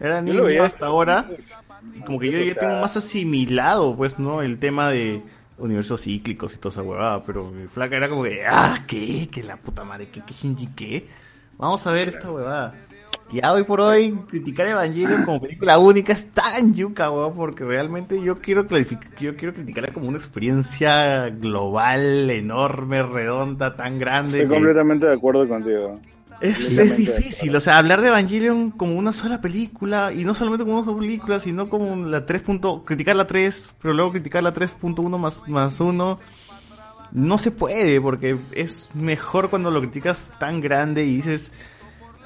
era 0.00 0.22
niño 0.22 0.44
veía- 0.44 0.64
hasta 0.64 0.86
ahora. 0.86 1.26
Y 1.94 2.00
como 2.00 2.18
que 2.18 2.30
yo 2.30 2.38
ya 2.42 2.54
tengo 2.54 2.80
más 2.80 2.96
asimilado, 2.96 3.94
pues, 3.96 4.18
¿no? 4.18 4.42
El 4.42 4.58
tema 4.58 4.90
de 4.90 5.22
universos 5.58 6.02
cíclicos 6.02 6.54
y 6.54 6.58
toda 6.58 6.72
esa 6.72 6.82
huevada. 6.82 7.22
Pero 7.24 7.50
mi 7.50 7.66
flaca 7.68 7.96
era 7.96 8.08
como 8.08 8.24
que, 8.24 8.44
ah, 8.46 8.84
¿qué? 8.86 9.28
¿Qué 9.30 9.42
la 9.42 9.56
puta 9.58 9.84
madre? 9.84 10.08
¿Qué, 10.10 10.22
qué 10.26 10.32
Shinji 10.34 10.68
qué? 10.74 11.06
Vamos 11.58 11.86
a 11.86 11.92
ver 11.92 12.08
esta 12.08 12.30
huevada. 12.30 12.74
Ya 13.32 13.52
hoy 13.52 13.64
por 13.64 13.80
hoy 13.80 14.12
criticar 14.28 14.66
Evangelion 14.66 15.24
como 15.24 15.40
película 15.40 15.78
única 15.78 16.12
es 16.12 16.30
tan 16.30 16.74
yuca, 16.74 17.10
weón, 17.10 17.34
porque 17.36 17.64
realmente 17.64 18.20
yo 18.22 18.40
quiero 18.40 18.66
yo 19.20 19.36
quiero 19.36 19.54
criticarla 19.54 19.92
como 19.92 20.08
una 20.08 20.18
experiencia 20.18 21.28
global, 21.30 22.28
enorme, 22.30 23.02
redonda, 23.02 23.76
tan 23.76 23.98
grande. 23.98 24.38
Estoy 24.38 24.48
que- 24.48 24.54
completamente 24.54 25.06
de 25.06 25.14
acuerdo 25.14 25.46
contigo. 25.46 26.00
es, 26.40 26.78
es 26.78 26.96
difícil, 26.96 27.54
o 27.54 27.60
sea, 27.60 27.78
hablar 27.78 28.00
de 28.00 28.08
Evangelion 28.08 28.70
como 28.70 28.94
una 28.96 29.12
sola 29.12 29.40
película, 29.40 30.12
y 30.12 30.24
no 30.24 30.34
solamente 30.34 30.64
como 30.64 30.78
una 30.78 30.86
sola 30.86 30.98
película, 30.98 31.38
sino 31.38 31.68
como 31.68 31.94
la 32.06 32.26
3. 32.26 32.42
punto- 32.42 32.82
criticar 32.84 33.14
la 33.14 33.26
3, 33.26 33.72
pero 33.80 33.94
luego 33.94 34.10
criticar 34.12 34.42
la 34.42 34.52
3.1 34.52 35.18
más, 35.18 35.46
más 35.48 35.78
1. 35.80 36.18
No 37.12 37.38
se 37.38 37.50
puede, 37.50 38.00
porque 38.00 38.38
es 38.52 38.90
mejor 38.94 39.50
cuando 39.50 39.70
lo 39.70 39.80
criticas 39.80 40.32
tan 40.38 40.60
grande 40.60 41.04
y 41.04 41.16
dices, 41.16 41.52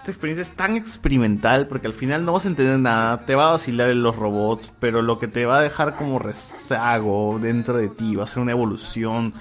esta 0.05 0.11
experiencia 0.13 0.43
es 0.43 0.51
tan 0.51 0.77
experimental, 0.77 1.67
porque 1.67 1.87
al 1.87 1.95
final 1.95 2.27
no 2.27 2.33
vas 2.35 2.45
a 2.45 2.49
entender 2.49 2.79
nada, 2.79 3.21
te 3.21 3.35
va 3.35 3.49
a 3.49 3.53
vacilar 3.53 3.89
en 3.89 4.03
los 4.03 4.15
robots, 4.15 4.71
pero 4.79 5.01
lo 5.01 5.19
que 5.19 5.29
te 5.29 5.47
va 5.47 5.59
a 5.59 5.63
dejar 5.63 5.97
como 5.97 6.19
rezago 6.19 7.39
dentro 7.41 7.79
de 7.79 7.89
ti 7.89 8.15
va 8.15 8.25
a 8.25 8.27
ser 8.27 8.43
una 8.43 8.53
evolución 8.53 9.33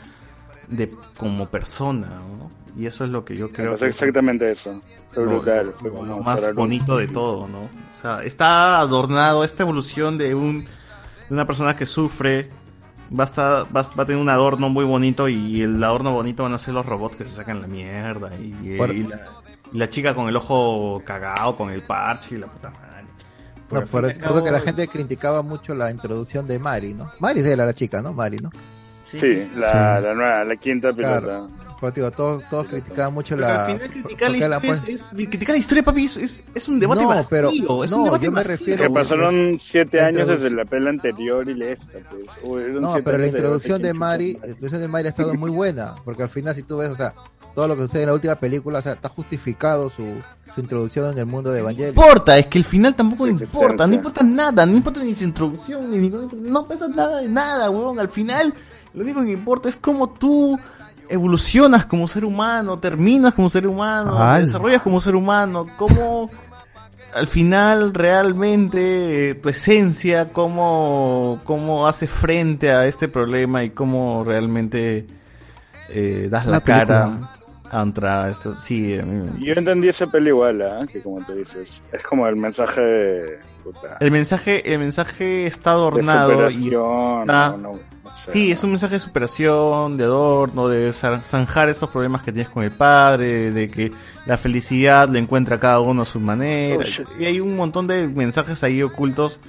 de 0.69 0.89
como 1.17 1.47
persona, 1.49 2.07
¿no? 2.07 2.49
Y 2.81 2.85
eso 2.85 3.03
es 3.03 3.11
lo 3.11 3.25
que 3.25 3.35
yo 3.35 3.49
creo 3.51 3.75
Creo 3.75 3.77
que 3.77 3.85
exactamente 3.87 4.49
eso. 4.51 4.81
Fue 5.11 5.25
lo- 5.25 5.31
brutal. 5.31 5.73
Fue 5.79 5.89
lo 5.89 5.97
como 5.97 6.23
más 6.23 6.55
bonito 6.55 6.95
de 6.97 7.07
todo, 7.09 7.47
¿no? 7.49 7.63
O 7.63 7.69
sea, 7.93 8.23
está 8.23 8.79
adornado 8.79 9.43
esta 9.43 9.63
evolución 9.63 10.17
de 10.17 10.33
un 10.33 10.61
de 10.63 11.33
una 11.35 11.45
persona 11.45 11.75
que 11.75 11.85
sufre 11.85 12.49
va 13.11 13.25
a, 13.25 13.27
estar- 13.27 13.65
va, 13.65 13.81
va 13.81 14.03
a 14.03 14.05
tener 14.05 14.21
un 14.21 14.29
adorno 14.29 14.69
muy 14.69 14.85
bonito 14.85 15.27
y 15.27 15.61
el 15.61 15.83
adorno 15.83 16.11
bonito 16.13 16.43
van 16.43 16.53
a 16.53 16.57
ser 16.57 16.73
los 16.73 16.85
robots 16.85 17.17
que 17.17 17.25
se 17.25 17.31
sacan 17.31 17.59
la 17.61 17.67
mierda 17.67 18.31
y, 18.37 18.77
Por- 18.77 18.91
y 18.95 19.03
la, 19.03 19.19
y 19.71 19.77
la 19.77 19.89
chica 19.89 20.13
con 20.13 20.27
el 20.29 20.35
ojo 20.35 21.01
cagado 21.05 21.55
con 21.55 21.69
el 21.69 21.83
parche 21.83 22.35
y 22.35 22.37
la 22.39 22.47
puta 22.47 22.69
madre. 22.69 22.83
No, 23.71 23.85
por 23.85 24.05
eso 24.05 24.43
que 24.43 24.51
la 24.51 24.59
gente 24.59 24.87
criticaba 24.87 25.41
mucho 25.41 25.73
la 25.73 25.89
introducción 25.89 26.45
de 26.47 26.59
Mari, 26.59 26.93
¿no? 26.93 27.09
Mari 27.19 27.39
era 27.41 27.65
la 27.65 27.73
chica, 27.73 28.01
¿no? 28.03 28.13
Mari, 28.13 28.37
¿no? 28.37 28.51
Sí, 29.09 29.49
la, 29.55 29.99
la 29.99 30.13
nueva, 30.13 30.43
la 30.43 30.55
quinta 30.57 30.91
pilota. 30.91 31.19
Claro. 31.21 31.49
Por 31.79 31.93
digo, 31.93 32.11
todos, 32.11 32.43
todos 32.49 32.67
criticaban 32.67 33.13
mucho 33.13 33.35
Pero 33.35 33.47
la... 33.47 33.65
al 33.65 33.71
final 33.73 33.89
criticar 33.91 34.31
la 34.31 34.37
historia, 34.37 34.71
es, 34.71 34.83
es- 34.87 35.03
criticar 35.03 35.49
la 35.55 35.57
historia, 35.59 35.83
papi, 35.83 36.05
es, 36.05 36.17
es, 36.17 36.45
es 36.55 36.67
un 36.69 36.79
debate 36.79 37.01
No, 37.03 37.09
vacío. 37.09 37.27
pero- 37.29 37.49
es 37.83 37.91
un 37.91 37.97
no, 37.99 38.03
debate 38.05 38.25
yo 38.25 38.31
me 38.31 38.35
vacío. 38.37 38.51
refiero- 38.57 38.83
Que 38.83 38.89
pasaron 38.89 39.57
siete 39.59 39.97
la 39.97 40.05
años 40.05 40.27
desde 40.29 40.49
la 40.51 40.63
pela 40.65 40.89
anterior 40.91 41.47
y 41.49 41.55
la 41.55 41.65
esta. 41.69 41.99
Pues. 42.09 42.23
Hubieron 42.43 42.81
No, 42.81 42.95
pero 43.03 43.17
la 43.17 43.27
introducción 43.27 43.81
de 43.81 43.87
debate 43.89 43.99
Mari, 43.99 44.33
la 44.33 44.47
introducción 44.47 44.81
de 44.81 44.87
Mari 44.87 45.05
ha 45.07 45.09
estado 45.09 45.33
muy 45.33 45.51
buena, 45.51 45.95
porque 46.05 46.23
al 46.23 46.29
final 46.29 46.55
si 46.55 46.63
tú 46.63 46.77
ves, 46.77 46.89
o 46.89 46.95
sea, 46.95 47.13
todo 47.53 47.67
lo 47.67 47.75
que 47.75 47.83
sucede 47.83 48.03
en 48.03 48.07
la 48.07 48.13
última 48.13 48.35
película, 48.35 48.79
o 48.79 48.81
sea, 48.81 48.93
está 48.93 49.09
justificado 49.09 49.89
su, 49.89 50.03
su 50.53 50.61
introducción 50.61 51.11
en 51.11 51.17
el 51.19 51.25
mundo 51.25 51.51
de 51.51 51.59
Evangelion. 51.59 51.95
No 51.95 52.01
importa, 52.01 52.37
es 52.37 52.47
que 52.47 52.57
el 52.57 52.63
final 52.63 52.95
tampoco 52.95 53.25
le 53.25 53.33
importa, 53.33 53.87
no 53.87 53.93
importa 53.93 54.23
nada, 54.23 54.65
no 54.65 54.75
importa 54.75 55.03
ni 55.03 55.15
su 55.15 55.23
introducción, 55.23 55.89
ni 55.91 55.97
ningún, 55.97 56.29
no 56.41 56.61
importa 56.61 56.87
nada 56.87 57.21
de 57.21 57.29
nada, 57.29 57.69
huevón. 57.69 57.99
Al 57.99 58.09
final, 58.09 58.53
lo 58.93 59.03
único 59.03 59.23
que 59.23 59.31
importa 59.31 59.69
es 59.69 59.75
cómo 59.75 60.09
tú 60.09 60.59
evolucionas 61.09 61.85
como 61.85 62.07
ser 62.07 62.25
humano, 62.25 62.79
terminas 62.79 63.33
como 63.33 63.49
ser 63.49 63.67
humano, 63.67 64.17
Ay. 64.19 64.41
desarrollas 64.41 64.81
como 64.81 64.99
ser 65.01 65.15
humano, 65.15 65.67
cómo 65.77 66.31
al 67.13 67.27
final 67.27 67.93
realmente 67.93 69.29
eh, 69.29 69.35
tu 69.35 69.49
esencia, 69.49 70.31
cómo, 70.31 71.39
cómo 71.43 71.87
hace 71.87 72.07
frente 72.07 72.71
a 72.71 72.87
este 72.87 73.07
problema 73.07 73.63
y 73.63 73.69
cómo 73.69 74.23
realmente 74.23 75.05
eh, 75.89 76.27
das 76.31 76.47
la 76.47 76.61
cara 76.61 77.19
contra 77.73 78.29
esto. 78.29 78.55
Sí, 78.55 78.93
a 78.95 79.03
Yo 79.03 79.53
entendí 79.55 79.89
esa 79.89 80.07
peli 80.07 80.29
igual, 80.29 80.61
¿ah? 80.61 80.85
que 80.91 81.01
como 81.01 81.25
te 81.25 81.35
dices, 81.35 81.81
es 81.91 82.03
como 82.03 82.27
el 82.27 82.35
mensaje 82.35 82.81
de... 82.81 83.39
puta, 83.63 83.97
el 83.99 84.11
mensaje, 84.11 84.73
el 84.73 84.79
mensaje 84.79 85.47
está 85.47 85.71
de 85.71 85.75
adornado 85.77 86.49
y 86.49 86.67
está- 86.67 86.77
no, 86.77 87.25
no, 87.25 87.57
no 87.57 87.73
sé. 88.25 88.31
Sí, 88.31 88.51
es 88.51 88.63
un 88.63 88.71
mensaje 88.71 88.93
de 88.95 88.99
superación, 88.99 89.97
de 89.97 90.03
adorno, 90.03 90.67
de 90.69 90.93
zanjar 90.93 91.69
estos 91.69 91.89
problemas 91.89 92.21
que 92.21 92.31
tienes 92.31 92.49
con 92.49 92.63
el 92.63 92.71
padre, 92.71 93.51
de 93.51 93.69
que 93.69 93.91
la 94.25 94.37
felicidad 94.37 95.09
lo 95.09 95.17
encuentra 95.17 95.59
cada 95.59 95.79
uno 95.79 96.03
a 96.03 96.05
su 96.05 96.19
manera. 96.19 96.85
Oh, 96.85 97.21
y 97.21 97.25
hay 97.25 97.39
un 97.39 97.55
montón 97.55 97.87
de 97.87 98.07
mensajes 98.07 98.63
ahí 98.63 98.81
ocultos 98.83 99.39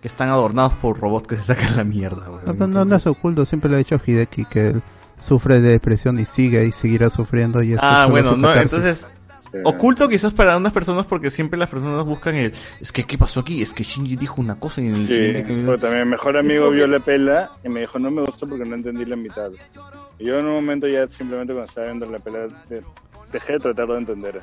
que 0.00 0.08
están 0.08 0.28
adornados 0.28 0.74
por 0.74 1.00
robots 1.00 1.26
que 1.26 1.36
se 1.36 1.42
sacan 1.44 1.76
la 1.76 1.84
mierda. 1.84 2.28
No, 2.46 2.66
no, 2.66 2.84
no 2.84 2.96
es 2.96 3.06
oculto, 3.06 3.44
siempre 3.46 3.70
lo 3.70 3.76
ha 3.76 3.78
dicho 3.78 3.98
Hideki 4.04 4.44
que 4.44 4.68
él 4.68 4.82
sufre 5.24 5.60
de 5.60 5.70
depresión 5.70 6.18
y 6.18 6.24
sigue 6.24 6.64
y 6.66 6.72
seguirá 6.72 7.10
sufriendo 7.10 7.62
y 7.62 7.72
esto 7.72 7.84
es 7.86 7.92
Ah, 7.92 8.06
bueno, 8.06 8.36
no, 8.36 8.54
entonces 8.54 9.20
oculto 9.62 10.08
quizás 10.08 10.32
para 10.34 10.56
unas 10.56 10.72
personas 10.72 11.06
porque 11.06 11.30
siempre 11.30 11.58
las 11.58 11.68
personas 11.68 12.04
buscan 12.04 12.34
el 12.34 12.52
es 12.80 12.90
que 12.92 13.04
qué 13.04 13.16
pasó 13.16 13.40
aquí, 13.40 13.62
es 13.62 13.72
que 13.72 13.84
Shinji 13.84 14.16
dijo 14.16 14.40
una 14.40 14.56
cosa 14.58 14.80
y 14.82 14.88
en 14.88 14.94
el 14.96 15.06
Sí, 15.06 15.52
pero 15.64 15.78
también 15.78 16.04
mi 16.04 16.10
mejor 16.10 16.36
amigo 16.36 16.70
vio 16.70 16.86
la 16.88 16.98
pela 16.98 17.50
y 17.64 17.68
me 17.68 17.80
dijo 17.80 17.98
no 17.98 18.10
me 18.10 18.22
gustó 18.22 18.48
porque 18.48 18.64
no 18.64 18.74
entendí 18.74 19.04
la 19.04 19.16
mitad. 19.16 19.50
Y 20.18 20.26
yo 20.26 20.38
en 20.38 20.46
un 20.46 20.54
momento 20.54 20.86
ya 20.88 21.06
simplemente 21.08 21.52
cuando 21.52 21.68
estaba 21.68 21.86
viendo 21.86 22.06
la 22.06 22.18
pela 22.18 22.38
de- 22.68 22.82
dejé 23.32 23.54
de 23.54 23.58
tratar 23.60 23.86
de 23.88 23.98
entender. 23.98 24.40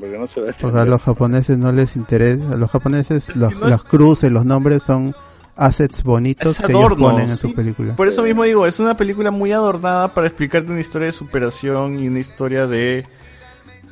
Porque 0.00 0.18
no 0.18 0.26
se 0.26 0.40
ve. 0.40 0.54
Porque 0.60 0.78
a 0.78 0.84
los 0.86 1.02
japoneses 1.02 1.58
no 1.58 1.70
les 1.72 1.96
interesa, 1.96 2.52
a 2.52 2.56
los 2.56 2.70
japoneses 2.70 3.36
los, 3.36 3.52
no 3.54 3.66
es- 3.66 3.70
las 3.70 3.82
cruces, 3.84 4.30
los 4.32 4.44
nombres 4.46 4.82
son 4.82 5.14
assets 5.56 6.02
bonitos 6.02 6.58
que 6.66 6.72
ellos 6.72 6.82
ponen 7.12 7.30
en 7.30 7.36
sus 7.38 7.52
películas. 7.56 7.96
Por 7.96 8.08
eso 8.08 8.22
mismo 8.22 8.44
digo, 8.44 8.66
es 8.66 8.78
una 8.80 8.96
película 8.96 9.30
muy 9.30 9.52
adornada 9.52 10.12
para 10.14 10.26
explicarte 10.26 10.70
una 10.72 10.80
historia 10.80 11.06
de 11.06 11.12
superación 11.12 11.98
y 11.98 12.08
una 12.08 12.18
historia 12.20 12.66
de 12.66 13.06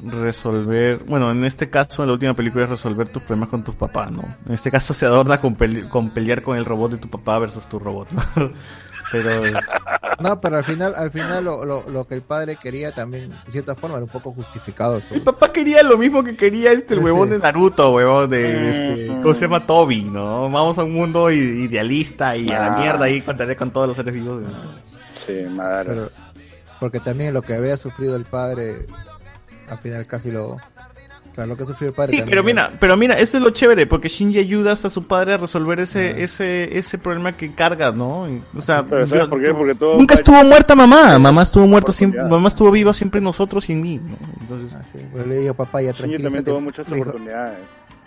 resolver, 0.03 0.99
bueno, 1.05 1.31
en 1.31 1.45
este 1.45 1.71
caso, 1.71 2.03
en 2.03 2.09
la 2.09 2.15
última 2.15 2.35
película 2.35 2.65
es 2.65 2.71
resolver 2.71 3.09
tus 3.09 3.23
problemas 3.23 3.49
con 3.49 3.63
tus 3.65 3.75
papás, 3.75 4.11
¿no? 4.11 4.23
En 4.47 4.53
este 4.53 4.71
caso 4.71 4.93
se 4.93 5.07
adorna 5.07 5.41
con, 5.41 5.57
pele- 5.57 5.89
con 5.89 6.11
pelear 6.11 6.43
con 6.43 6.59
el 6.59 6.65
robot 6.65 6.93
de 6.93 6.99
tu 6.99 7.09
papá 7.09 7.39
versus 7.39 7.67
tu 7.69 7.79
robot, 7.79 8.11
¿no? 8.13 8.23
Pero 9.23 9.43
No, 10.21 10.41
pero 10.41 10.57
al 10.59 10.65
final, 10.65 10.95
al 10.97 11.11
final 11.11 11.45
lo, 11.45 11.65
lo, 11.65 11.85
lo 11.91 12.05
que 12.05 12.15
el 12.15 12.23
padre 12.23 12.57
quería 12.57 12.93
también, 12.93 13.31
de 13.31 13.53
cierta 13.53 13.75
forma, 13.75 13.97
era 13.97 14.05
un 14.05 14.11
poco 14.11 14.33
justificado. 14.33 15.01
su- 15.01 15.15
el 15.15 15.23
papá 15.23 15.53
quería 15.53 15.83
lo 15.83 15.99
mismo 15.99 16.23
que 16.23 16.37
quería 16.37 16.73
este 16.73 16.95
el 16.95 17.01
huevón 17.01 17.31
de 17.31 17.39
Naruto, 17.39 17.93
huevón 17.93 18.31
de 18.31 18.71
este, 18.71 19.07
¿cómo 19.23 19.35
se 19.35 19.43
llama? 19.43 19.63
Toby, 19.67 20.03
¿no? 20.05 20.49
Vamos 20.51 20.79
a 20.79 20.85
un 20.85 20.93
mundo 20.93 21.31
idealista 21.31 22.37
y 22.37 22.49
a 22.51 22.61
la 22.61 22.67
Ah. 22.75 22.79
mierda 22.79 23.05
ahí 23.07 23.23
contaré 23.23 23.57
con 23.57 23.71
todos 23.73 23.89
los 23.89 23.97
seres 23.97 24.15
vivos. 24.15 24.43
¿no? 24.43 24.49
Sí, 25.27 25.33
madre. 25.51 25.89
Pero, 25.89 26.11
porque 26.81 27.01
también 27.01 27.35
lo 27.35 27.43
que 27.43 27.55
había 27.55 27.77
sufrido 27.77 28.15
el 28.17 28.25
padre, 28.25 28.87
al 29.69 29.79
final 29.79 30.07
casi 30.07 30.31
lo... 30.31 30.59
O 31.35 31.37
sea, 31.37 31.47
lo 31.47 31.57
que 31.57 31.67
sufrió 31.67 31.89
el 31.89 31.95
padre 31.97 32.13
Sí, 32.13 32.19
también 32.19 32.31
pero 32.31 32.45
mira, 32.45 32.71
pero 32.79 32.97
mira, 32.97 33.19
eso 33.19 33.39
es 33.39 33.43
lo 33.43 33.51
chévere, 33.51 33.89
porque 33.89 34.09
Shinji 34.09 34.39
ayuda 34.39 34.71
hasta 34.71 34.87
a 34.87 34.91
su 34.93 35.05
padre 35.09 35.35
a 35.35 35.37
resolver 35.37 35.81
ese, 35.81 36.23
ese, 36.23 36.79
ese 36.79 36.97
problema 36.97 37.33
que 37.33 37.53
carga, 37.53 37.91
¿no? 37.91 38.29
Y, 38.31 38.41
O 38.57 38.63
sea, 38.63 38.85
Pero 38.87 39.05
¿sabes 39.09 39.25
yo- 39.25 39.31
por 39.31 39.43
qué? 39.43 39.53
Porque 39.53 39.75
todo 39.75 39.99
nunca 39.99 40.15
estuvo 40.15 40.45
muerta 40.45 40.77
mamá, 40.77 41.19
mamá 41.19 41.43
estuvo 41.43 41.67
muerta 41.67 41.91
siempre, 41.91 42.23
mamá 42.23 42.47
estuvo 42.47 42.71
viva 42.71 42.95
siempre 42.95 43.19
en 43.19 43.25
nosotros 43.25 43.69
y 43.69 43.73
en 43.73 43.83
mí, 43.83 43.97
¿no? 43.99 44.15
Entonces, 44.43 44.79
Ah, 44.79 44.85
sí, 44.85 44.99
pues 45.11 45.27
le 45.27 45.39
digo, 45.39 45.55
papá, 45.55 45.83
ya 45.83 45.87
Shinji 45.91 45.97
tranquilo. 45.99 46.23
también 46.23 46.45
tuvo 46.45 46.61
muchas 46.61 46.87
oportunidades. 46.93 47.59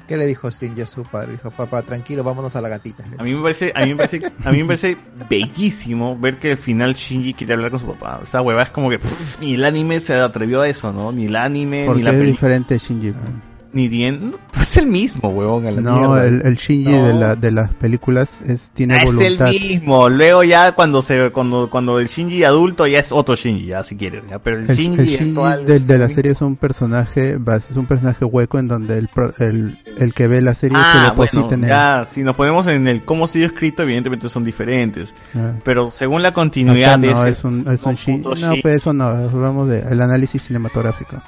¿Qué 0.07 0.15
le 0.15 0.25
dijo 0.25 0.49
Shinji 0.49 0.81
a 0.81 0.85
su 0.85 1.03
padre? 1.03 1.33
Dijo, 1.33 1.51
papá, 1.51 1.81
tranquilo, 1.81 2.23
vámonos 2.23 2.55
a 2.55 2.61
la 2.61 2.69
gatita. 2.69 3.03
a 3.17 3.23
mí 3.23 3.33
me 3.33 3.41
parece, 3.41 3.73
a 3.75 3.81
mí 3.81 3.89
me 3.89 3.97
parece, 3.97 4.21
a 4.43 4.51
mí 4.51 4.59
me 4.59 4.65
parece 4.65 4.97
bellísimo 5.29 6.17
ver 6.17 6.37
que 6.37 6.51
al 6.51 6.57
final 6.57 6.93
Shinji 6.95 7.33
quiere 7.33 7.53
hablar 7.53 7.71
con 7.71 7.81
su 7.81 7.87
papá. 7.87 8.21
Esa 8.23 8.41
hueva 8.41 8.63
es 8.63 8.69
como 8.69 8.89
que 8.89 8.99
pff, 8.99 9.39
ni 9.41 9.55
el 9.55 9.65
anime 9.65 9.99
se 9.99 10.13
atrevió 10.13 10.61
a 10.61 10.69
eso, 10.69 10.93
¿no? 10.93 11.11
Ni 11.11 11.25
el 11.25 11.35
anime, 11.35 11.83
Porque 11.85 11.99
ni 11.99 12.05
la 12.05 12.11
es 12.11 12.21
diferente 12.21 12.77
Shinji. 12.77 13.13
Ni 13.77 13.87
bien, 13.89 14.33
es 14.59 14.75
el 14.77 14.87
mismo, 14.87 15.29
huevón, 15.29 15.67
a 15.67 15.71
la 15.71 15.81
No, 15.81 16.17
el, 16.17 16.41
el 16.43 16.55
Shinji 16.55 16.91
de, 16.91 17.13
la, 17.13 17.35
de 17.35 17.51
las 17.51 17.71
películas 17.75 18.39
es 18.45 18.71
tiene 18.71 18.95
Ah, 18.95 19.03
es 19.03 19.13
voluntad. 19.13 19.49
el 19.53 19.59
mismo. 19.61 20.09
Luego 20.09 20.43
ya 20.43 20.71
cuando 20.71 21.01
se 21.03 21.29
cuando 21.31 21.69
cuando 21.69 21.99
el 21.99 22.07
Shinji 22.07 22.43
adulto 22.43 22.87
ya 22.87 22.97
es 22.99 23.11
otro 23.11 23.35
Shinji, 23.35 23.67
ya 23.67 23.83
si 23.83 23.95
quieres, 23.95 24.23
ya, 24.29 24.39
pero 24.39 24.57
el, 24.57 24.69
El, 24.69 24.75
Shinji, 24.75 24.99
el 25.01 25.07
Shinji 25.07 25.29
actual 25.29 25.65
del- 25.65 25.81
es 25.83 25.87
de 25.87 25.97
la 25.99 26.05
mismo. 26.07 26.15
serie 26.15 26.31
es 26.31 26.41
un 26.41 26.55
personaje, 26.55 27.37
va- 27.37 27.57
es 27.57 27.75
un 27.75 27.85
personaje 27.85 28.25
hueco 28.25 28.57
en 28.57 28.67
donde 28.67 28.97
el, 28.97 29.07
pro- 29.09 29.33
el, 29.37 29.77
el 29.97 30.13
que 30.15 30.27
ve 30.27 30.41
la 30.41 30.55
serie 30.55 30.77
se 30.77 30.83
Ah, 30.83 31.09
deposita 31.11 31.41
bueno, 31.43 31.53
en 31.55 31.63
él. 31.65 31.69
ya, 31.69 32.05
si 32.09 32.23
nos 32.23 32.35
ponemos 32.35 32.65
en 32.67 32.87
el 32.87 33.03
cómo 33.03 33.25
ha 33.25 33.27
sido 33.27 33.45
escrito, 33.45 33.83
evidentemente 33.83 34.27
son 34.27 34.43
diferentes. 34.43 35.13
Ah. 35.35 35.51
Pero 35.63 35.87
según 35.91 36.23
la 36.23 36.33
continuidad 36.33 36.93
Acá 36.93 36.97
de 37.01 37.07
no, 37.11 37.21
ese 37.25 37.31
es 37.37 37.43
un, 37.43 37.59
es 37.69 37.83
un 37.83 37.95
Shin- 37.95 38.23
punto 38.23 38.33
No, 38.41 38.53
pues 38.61 38.75
eso 38.77 38.91
no, 38.93 39.03
hablamos 39.05 39.69
del 39.69 40.01
análisis 40.01 40.41
cinematográfico. 40.43 41.21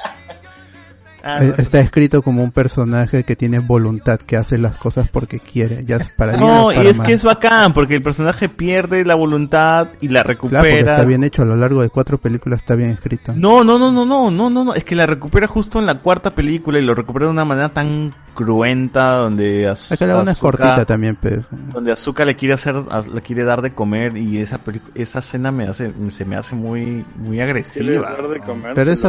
Ah, 1.23 1.39
Eh, 1.43 1.47
no, 1.49 1.53
Está 1.55 1.79
escrito 1.79 2.21
como 2.21 2.43
un 2.43 2.51
personaje 2.51 3.23
que 3.23 3.35
tiene 3.35 3.59
voluntad, 3.59 4.19
que 4.19 4.37
hace 4.37 4.57
las 4.57 4.77
cosas 4.77 5.07
porque 5.09 5.39
quiere, 5.39 5.83
ya 5.85 5.97
es 5.97 6.09
para 6.09 6.33
No, 6.33 6.71
y 6.71 6.75
para 6.75 6.89
es 6.89 6.97
mal. 6.97 7.07
que 7.07 7.13
es 7.13 7.23
bacán, 7.23 7.73
porque 7.73 7.95
el 7.95 8.01
personaje 8.01 8.49
pierde 8.49 9.03
la 9.05 9.15
voluntad 9.15 9.89
y 10.01 10.07
la 10.09 10.23
recupera. 10.23 10.61
Claro, 10.61 10.75
porque 10.75 10.91
está 10.91 11.05
bien 11.05 11.23
hecho, 11.23 11.41
a 11.41 11.45
lo 11.45 11.55
largo 11.55 11.81
de 11.81 11.89
cuatro 11.89 12.17
películas 12.17 12.61
está 12.61 12.75
bien 12.75 12.91
escrito. 12.91 13.33
No, 13.35 13.63
no, 13.63 13.77
no, 13.79 13.91
no, 13.91 14.05
no, 14.05 14.31
no, 14.31 14.49
no, 14.49 14.63
no, 14.65 14.73
es 14.73 14.83
que 14.83 14.95
la 14.95 15.05
recupera 15.05 15.47
justo 15.47 15.79
en 15.79 15.85
la 15.85 15.99
cuarta 15.99 16.31
película 16.31 16.79
y 16.79 16.85
lo 16.85 16.93
recupera 16.93 17.25
de 17.25 17.31
una 17.31 17.45
manera 17.45 17.69
tan 17.69 18.13
cruenta 18.33 19.15
donde 19.17 19.67
Az- 19.67 19.91
Acá 19.91 20.05
la 20.07 20.17
una 20.21 20.31
es 20.31 20.37
cortita 20.37 20.85
también, 20.85 21.17
pero... 21.21 21.43
donde 21.73 21.91
Azuka 21.91 22.23
le 22.23 22.35
quiere 22.35 22.53
hacer 22.53 22.75
a- 22.89 23.01
le 23.01 23.21
quiere 23.21 23.43
dar 23.43 23.61
de 23.61 23.73
comer 23.73 24.15
y 24.15 24.37
esa 24.37 24.59
esa 24.95 25.19
escena 25.19 25.51
me 25.51 25.67
hace 25.67 25.91
se 26.09 26.23
me 26.25 26.35
hace 26.37 26.55
muy 26.55 27.05
muy 27.17 27.41
agresiva. 27.41 28.11
dar 28.11 28.27
de 28.29 28.39
comer, 28.39 28.73
Pero 28.75 28.91
es 28.91 28.99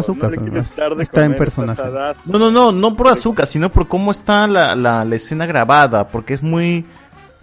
pero 0.76 0.96
de 0.96 1.02
está 1.04 1.24
en 1.24 1.34
personaje. 1.34 1.80
No, 2.24 2.38
no, 2.38 2.50
no, 2.50 2.72
no 2.72 2.94
por 2.94 3.08
Azuka, 3.08 3.46
sino 3.46 3.70
por 3.70 3.88
cómo 3.88 4.10
está 4.10 4.46
la, 4.46 4.74
la, 4.74 5.04
la 5.04 5.16
escena 5.16 5.46
grabada, 5.46 6.06
porque 6.06 6.34
es 6.34 6.42
muy 6.42 6.84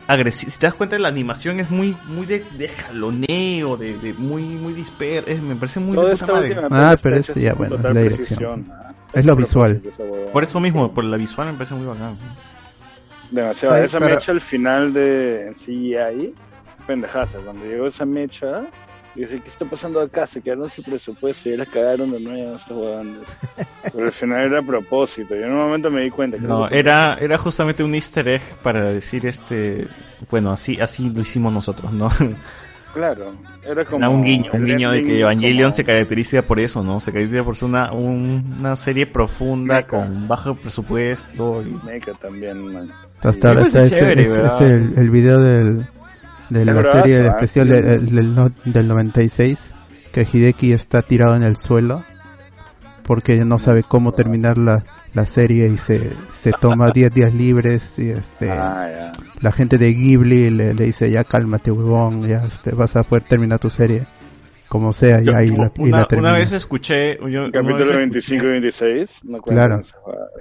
agresiva. 0.07 0.51
Si 0.51 0.59
te 0.59 0.65
das 0.67 0.73
cuenta, 0.75 0.97
la 0.99 1.07
animación 1.09 1.59
es 1.59 1.69
muy 1.69 1.97
muy 2.05 2.25
de, 2.25 2.45
de 2.57 2.69
jaloneo, 2.69 3.77
de, 3.77 3.97
de 3.97 4.13
muy 4.13 4.43
muy 4.43 4.73
disper, 4.73 5.27
es- 5.27 5.41
me 5.41 5.55
parece 5.55 5.79
muy 5.79 5.95
Toda 5.95 6.07
de 6.09 6.13
esta 6.13 6.25
puta 6.27 6.37
madre. 6.39 6.59
última 6.59 6.67
Ah, 6.91 6.95
pero 7.01 7.15
es 7.17 7.33
ya, 7.35 7.53
bueno, 7.53 7.77
la 7.77 7.93
dirección. 7.93 8.65
ah. 8.71 8.93
Es 9.13 9.25
lo 9.25 9.35
visual. 9.35 9.81
Por 10.33 10.43
eso 10.43 10.59
mismo, 10.59 10.93
por 10.93 11.03
la 11.03 11.17
visual 11.17 11.47
me 11.47 11.53
parece 11.53 11.73
muy 11.75 11.87
bacán. 11.87 12.17
Demasiado. 13.31 13.75
Ay, 13.75 13.85
esa 13.85 13.99
pero- 13.99 14.15
mecha 14.15 14.31
al 14.31 14.41
final 14.41 14.93
de 14.93 15.47
en 15.47 15.53
CGI, 15.55 16.33
pendejaza. 16.85 17.37
Cuando 17.43 17.65
llegó 17.65 17.87
esa 17.87 18.05
mecha, 18.05 18.65
dije, 19.21 19.41
¿qué 19.41 19.49
está 19.49 19.65
pasando 19.65 20.01
acá? 20.01 20.27
Se 20.27 20.41
quedaron 20.41 20.69
sin 20.69 20.83
presupuesto 20.83 21.47
y 21.49 21.51
ya 21.53 21.57
la 21.59 21.65
cagaron 21.65 22.11
de 22.11 22.19
nuevo 22.19 22.55
esos 22.55 22.69
huevones. 22.71 23.17
Pero 23.93 24.05
al 24.05 24.11
final 24.11 24.45
era 24.45 24.59
a 24.59 24.63
propósito. 24.63 25.35
Yo 25.35 25.45
en 25.45 25.51
un 25.51 25.57
momento 25.57 25.89
me 25.89 26.01
di 26.03 26.09
cuenta 26.09 26.37
que 26.37 26.43
No, 26.45 26.67
era 26.69 27.15
era 27.19 27.37
justamente 27.37 27.83
un 27.83 27.95
easter 27.95 28.27
egg 28.27 28.41
para 28.63 28.91
decir 28.91 29.25
este, 29.25 29.87
bueno, 30.29 30.51
así 30.51 30.79
así 30.79 31.09
lo 31.09 31.21
hicimos 31.21 31.51
nosotros, 31.53 31.91
¿no? 31.93 32.09
Claro, 32.93 33.33
era 33.63 33.85
como. 33.85 33.97
Era 33.99 34.09
un 34.09 34.23
guiño, 34.23 34.49
un 34.53 34.63
guiño 34.65 34.91
de 34.91 35.03
que 35.03 35.19
Evangelion 35.19 35.69
como- 35.69 35.75
se 35.75 35.83
caracteriza 35.83 36.41
por 36.41 36.59
eso, 36.59 36.81
¿no? 36.81 36.99
Se 36.99 37.11
caracteriza 37.11 37.43
por 37.43 37.55
ser 37.55 37.69
una, 37.69 37.91
un- 37.91 38.55
una 38.59 38.75
serie 38.75 39.05
profunda 39.05 39.75
Mecha. 39.75 39.87
con 39.87 40.27
bajo 40.27 40.55
presupuesto 40.55 41.61
y 41.61 41.77
Mecha 41.85 42.13
también, 42.13 42.59
man. 42.73 42.89
Hasta 43.21 43.49
ahora 43.49 43.61
Me 43.61 43.67
está 43.67 43.81
ese, 43.83 43.99
chévere, 43.99 44.21
ese- 44.23 44.45
ese 44.47 44.73
el, 44.75 44.93
el 44.97 45.09
video 45.11 45.37
del, 45.39 45.85
de 46.49 46.65
la 46.65 46.73
verdad, 46.73 46.93
serie 46.93 47.19
ah, 47.21 47.25
especial 47.37 47.67
sí. 47.67 47.73
de- 47.73 47.93
el- 47.95 48.15
del, 48.15 48.35
no- 48.35 48.51
del 48.65 48.87
96 48.87 49.73
que 50.11 50.27
Hideki 50.31 50.71
está 50.71 51.01
tirado 51.01 51.35
en 51.35 51.43
el 51.43 51.57
suelo 51.57 52.03
porque 53.03 53.37
no 53.39 53.57
sabe 53.59 53.83
cómo 53.83 54.11
terminar 54.13 54.57
la, 54.57 54.83
la 55.13 55.25
serie 55.25 55.67
y 55.69 55.77
se, 55.77 56.11
se 56.29 56.51
toma 56.51 56.89
10 56.93 57.13
días 57.13 57.33
libres 57.33 57.97
y 57.99 58.09
este 58.09 58.49
Ah, 58.51 59.13
la 59.41 59.51
gente 59.51 59.77
de 59.77 59.93
Ghibli 59.93 60.49
le, 60.49 60.73
le 60.73 60.85
dice 60.85 61.09
ya 61.11 61.23
cálmate 61.23 61.71
huevón 61.71 62.27
ya 62.27 62.43
este, 62.45 62.73
vas 62.73 62.95
a 62.95 63.03
poder 63.03 63.23
terminar 63.23 63.59
tu 63.59 63.69
serie 63.69 64.05
como 64.67 64.91
sea 64.91 65.17
Yo- 65.21 65.31
y 65.31 65.33
la, 65.33 65.43
y 65.43 65.49
una, 65.49 65.63
la 65.65 65.71
una 65.77 66.05
termina 66.05 66.33
vez 66.33 66.51
escuché, 66.51 67.17
yo, 67.19 67.25
una 67.43 67.51
Capítulo 67.51 67.77
vez 67.77 67.95
25 67.95 68.43
y 68.43 68.47
26. 68.47 69.11
No 69.23 69.39
Claro. 69.39 69.81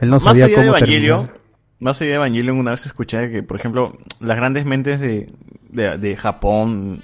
él 0.00 0.08
no 0.10 0.16
más 0.16 0.22
sabía 0.24 0.46
allá 0.46 0.48
de 0.48 0.54
cómo 0.62 0.76
Evangelion, 0.76 1.26
terminar 1.26 1.46
más 1.78 2.00
allá 2.00 2.10
de 2.10 2.16
Evangelion, 2.16 2.58
una 2.58 2.70
vez 2.72 2.86
escuché 2.86 3.30
que, 3.30 3.42
por 3.44 3.56
ejemplo, 3.58 3.96
las 4.18 4.36
grandes 4.36 4.64
mentes 4.64 4.98
de, 4.98 5.30
de, 5.76 5.98
de 5.98 6.16
Japón 6.16 7.02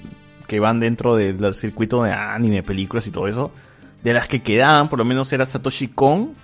que 0.48 0.58
van 0.58 0.80
dentro 0.80 1.16
del, 1.16 1.38
del 1.38 1.54
circuito 1.54 2.02
de 2.02 2.12
anime, 2.12 2.62
películas 2.62 3.06
y 3.06 3.10
todo 3.10 3.28
eso, 3.28 3.52
de 4.02 4.12
las 4.12 4.28
que 4.28 4.42
quedaban, 4.42 4.88
por 4.88 4.98
lo 4.98 5.04
menos 5.04 5.32
era 5.32 5.46
Satoshi 5.46 5.88
Kon 5.88 6.34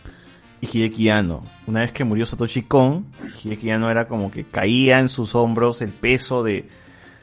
y 0.60 0.66
Hideki 0.66 1.10
Anno. 1.10 1.42
Una 1.66 1.80
vez 1.80 1.92
que 1.92 2.04
murió 2.04 2.24
Satoshi 2.24 2.62
Kon, 2.62 3.06
Hideki 3.42 3.70
Anno 3.70 3.90
era 3.90 4.06
como 4.06 4.30
que 4.30 4.44
caía 4.44 5.00
en 5.00 5.08
sus 5.08 5.34
hombros 5.34 5.82
el 5.82 5.90
peso 5.90 6.42
de 6.42 6.68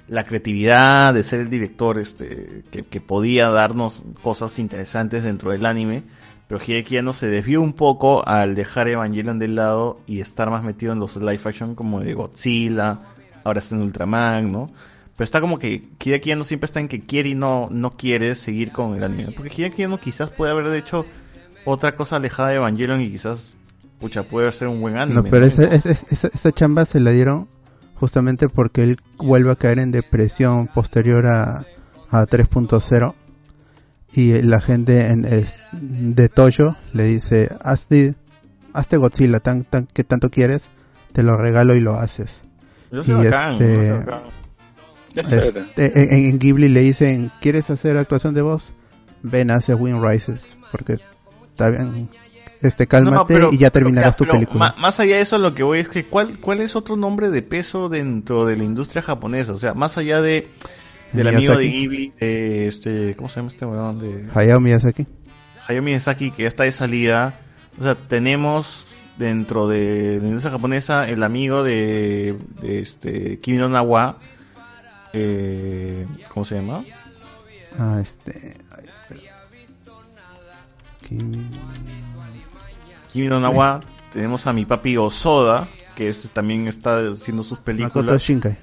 la 0.07 0.25
creatividad, 0.25 1.13
de 1.13 1.23
ser 1.23 1.39
el 1.39 1.49
director 1.49 1.99
este 1.99 2.63
que, 2.71 2.83
que 2.83 3.01
podía 3.01 3.49
darnos 3.49 4.03
cosas 4.21 4.59
interesantes 4.59 5.23
dentro 5.23 5.51
del 5.51 5.65
anime. 5.65 6.03
Pero 6.47 6.61
Hideki 6.63 6.97
Anno 6.97 7.13
se 7.13 7.27
desvió 7.27 7.61
un 7.61 7.73
poco 7.73 8.27
al 8.27 8.53
dejar 8.53 8.87
Evangelion 8.87 9.39
de 9.39 9.47
lado 9.47 9.97
y 10.05 10.19
estar 10.19 10.51
más 10.51 10.63
metido 10.63 10.93
en 10.93 10.99
los 10.99 11.15
live 11.15 11.39
action 11.43 11.73
como 11.73 12.01
de 12.01 12.13
Godzilla, 12.13 12.99
ahora 13.43 13.59
está 13.59 13.75
en 13.75 13.81
Ultraman, 13.81 14.51
¿no? 14.51 14.67
Pero 15.17 15.23
está 15.23 15.39
como 15.41 15.59
que 15.59 15.83
Hideaki 16.03 16.31
Anno 16.31 16.43
siempre 16.43 16.65
está 16.65 16.79
en 16.81 16.87
que 16.89 16.99
quiere 16.99 17.29
y 17.29 17.35
no, 17.35 17.67
no 17.71 17.91
quiere 17.91 18.35
seguir 18.35 18.71
con 18.71 18.95
el 18.95 19.03
anime. 19.03 19.31
Porque 19.31 19.53
Hideaki 19.55 19.83
Anno 19.83 19.97
quizás 19.99 20.29
puede 20.29 20.51
haber 20.51 20.67
hecho 20.75 21.05
otra 21.63 21.95
cosa 21.95 22.17
alejada 22.17 22.49
de 22.49 22.55
Evangelion 22.55 22.99
y 23.01 23.09
quizás, 23.09 23.53
pucha, 23.99 24.23
puede 24.23 24.51
ser 24.51 24.67
un 24.67 24.81
buen 24.81 24.97
anime. 24.97 25.21
No, 25.21 25.29
pero 25.29 25.41
¿no? 25.45 25.47
esa, 25.47 25.63
esa, 25.63 25.89
esa- 25.91 26.27
esa 26.27 26.51
chamba 26.51 26.85
se 26.85 26.99
la 26.99 27.11
dieron 27.11 27.47
justamente 27.95 28.49
porque 28.49 28.83
él 28.83 28.97
vuelve 29.17 29.51
a 29.51 29.55
caer 29.55 29.79
en 29.79 29.91
depresión 29.91 30.67
posterior 30.67 31.25
a, 31.27 31.65
a 32.09 32.25
3.0 32.25 33.13
y 34.13 34.41
la 34.41 34.59
gente 34.61 35.07
en, 35.07 35.23
es- 35.25 35.63
de 35.71 36.27
Toyo 36.29 36.75
le 36.93 37.03
dice 37.03 37.49
hazte, 37.61 38.15
hazte 38.73 38.97
Godzilla 38.97 39.39
tan, 39.39 39.63
tan, 39.63 39.87
que 39.87 40.03
tanto 40.03 40.29
quieres 40.29 40.69
te 41.13 41.23
lo 41.23 41.37
regalo 41.37 41.73
y 41.75 41.79
lo 41.79 41.95
haces 41.99 42.41
Yo 42.91 42.99
y 42.99 43.05
soy 43.05 43.13
bacán, 43.25 43.53
este, 43.53 43.67
yo 43.73 43.79
soy 43.79 43.89
bacán. 44.05 44.21
Este, 45.15 45.65
en, 45.77 46.29
en 46.31 46.39
Ghibli 46.39 46.69
le 46.69 46.81
dicen 46.81 47.31
¿quieres 47.41 47.69
hacer 47.69 47.97
actuación 47.97 48.33
de 48.33 48.41
voz? 48.41 48.73
ven 49.23 49.51
hace 49.51 49.73
Wind 49.73 50.03
Rises 50.03 50.57
porque 50.71 50.97
está 51.49 51.69
bien 51.69 52.09
este 52.61 52.87
cálmate 52.87 53.15
No, 53.17 53.25
pero- 53.25 53.49
y 53.51 53.57
ya 53.57 53.69
pero 53.69 53.85
terminarás 53.85 54.15
tu 54.15 54.25
película 54.25 54.75
más 54.77 54.99
allá 54.99 55.15
de 55.17 55.21
eso, 55.21 55.37
lo 55.37 55.53
que 55.53 55.63
voy 55.63 55.79
es 55.79 55.89
que 55.89 56.05
¿cuál, 56.05 56.39
¿cuál 56.39 56.61
es 56.61 56.75
otro 56.75 56.95
nombre 56.95 57.31
de 57.31 57.41
peso 57.41 57.87
dentro 57.87 58.45
de 58.45 58.55
la 58.57 58.63
industria 58.63 59.01
japonesa? 59.01 59.53
O 59.53 59.57
sea, 59.57 59.73
más 59.73 59.97
allá 59.97 60.21
de 60.21 60.47
del 61.13 61.27
amigo 61.27 61.55
de. 61.55 61.65
Ghibli, 61.69 62.13
eh, 62.19 62.65
este, 62.67 63.15
¿cómo 63.15 63.29
se 63.29 63.37
llama 63.37 63.47
este 63.47 63.65
weón? 63.65 63.99
De 63.99 64.27
Hayao 64.33 64.59
Miyazaki 64.59 65.05
Hayao 65.67 65.81
Miyazaki, 65.83 66.31
que 66.31 66.43
ya 66.43 66.47
está 66.49 66.63
de 66.63 66.71
salida. 66.71 67.39
O 67.79 67.83
sea, 67.83 67.95
tenemos 67.95 68.85
dentro 69.17 69.67
de 69.67 70.19
la 70.21 70.27
industria 70.27 70.51
japonesa 70.51 71.07
el 71.07 71.23
amigo 71.23 71.63
de, 71.63 72.35
de 72.61 72.79
este 72.79 73.39
Kimi 73.39 73.57
no 73.57 73.69
Nawa, 73.69 74.19
eh, 75.17 76.07
¿cómo 76.33 76.45
se 76.45 76.55
llama? 76.55 76.83
Ah, 77.79 77.99
este. 78.01 78.57
ay, 78.71 78.85
espera. 78.85 79.21
Kim- 81.07 81.49
Kimi 83.11 83.27
no 83.27 83.39
Nawa. 83.39 83.79
Tenemos 84.13 84.47
a 84.47 84.53
mi 84.53 84.65
papi 84.65 84.97
Osoda, 84.97 85.67
que 85.95 86.07
es, 86.09 86.29
también 86.31 86.67
está 86.67 86.99
haciendo 87.11 87.43
sus 87.43 87.59
películas. 87.59 87.95
Makoto 87.95 88.17
Shinkai. 88.17 88.57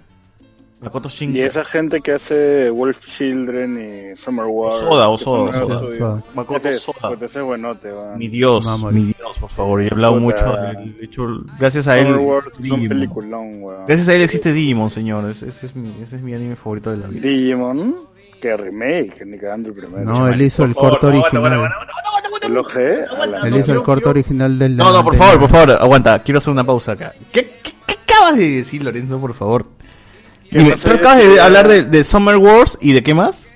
Makoto 0.82 1.08
Y 1.08 1.12
Shinkai. 1.12 1.42
esa 1.42 1.64
gente 1.64 2.00
que 2.00 2.12
hace 2.12 2.68
Wolf 2.70 2.98
Children 3.06 4.12
y 4.12 4.16
Summer 4.16 4.46
War. 4.48 4.74
Osoda, 4.74 5.04
son 5.04 5.12
Osoda. 5.14 5.36
nuevos 5.52 5.72
estudios. 5.82 6.00
Osoda. 6.00 6.24
Makoto 6.34 6.68
Ese 6.68 6.76
es- 6.76 6.88
Osoda. 6.88 7.14
ese 7.26 7.38
es 7.38 7.44
buenote, 7.44 7.88
weón. 7.88 8.18
Mi 8.18 8.28
Dios, 8.28 8.82
mi 8.92 9.02
Dios, 9.04 9.38
por 9.38 9.48
favor. 9.48 9.80
Y 9.82 9.86
he 9.86 9.90
hablado 9.92 10.14
Puta. 10.14 10.24
mucho. 10.24 10.52
de- 10.56 10.92
de 10.98 11.04
hecho, 11.04 11.22
gracias 11.58 11.86
a 11.88 11.98
él. 11.98 12.06
Summer 12.08 12.20
un 12.56 12.62
Digimon. 12.62 12.88
peliculón, 12.88 13.62
weón. 13.62 13.86
Gracias 13.86 14.08
a 14.08 14.14
él 14.14 14.22
existe 14.22 14.52
Digimon, 14.52 14.90
señores. 14.90 15.42
Ese 15.42 15.66
es 15.66 15.76
mi, 15.76 15.94
ese 16.02 16.16
es 16.16 16.22
mi 16.22 16.34
anime 16.34 16.56
favorito 16.56 16.90
de 16.90 16.96
la 16.96 17.06
vida. 17.06 17.20
Digimon, 17.22 17.96
que 18.40 18.56
remake, 18.56 19.24
ni 19.24 19.38
cagando 19.38 19.68
el 19.68 19.74
primero. 19.76 20.04
No, 20.04 20.26
él 20.26 20.42
hizo 20.42 20.64
el 20.64 20.74
corto 20.74 21.06
original. 21.06 21.70
Él 23.44 23.56
hizo 23.56 23.72
el 23.72 23.82
corto 23.82 24.10
original 24.10 24.58
del. 24.58 24.76
No, 24.76 24.92
no, 24.92 25.04
por 25.04 25.14
favor, 25.14 25.38
por 25.38 25.48
favor, 25.48 25.70
aguanta. 25.80 26.20
Quiero 26.24 26.38
hacer 26.38 26.52
una 26.52 26.64
pausa 26.64 26.92
acá. 26.92 27.12
¿Qué, 27.30 27.60
qué, 27.62 27.72
qué 27.86 27.94
acabas 28.02 28.36
de 28.36 28.48
decir, 28.48 28.82
Lorenzo, 28.82 29.20
por 29.20 29.32
favor? 29.34 29.66
Dime, 30.52 30.72
tú 30.76 30.90
acabas 30.90 31.18
de 31.18 31.40
hablar 31.40 31.68
de, 31.68 31.84
de 31.84 32.04
Summer 32.04 32.36
Wars 32.36 32.78
y 32.80 32.92
de 32.92 33.02
qué 33.02 33.14
más? 33.14 33.46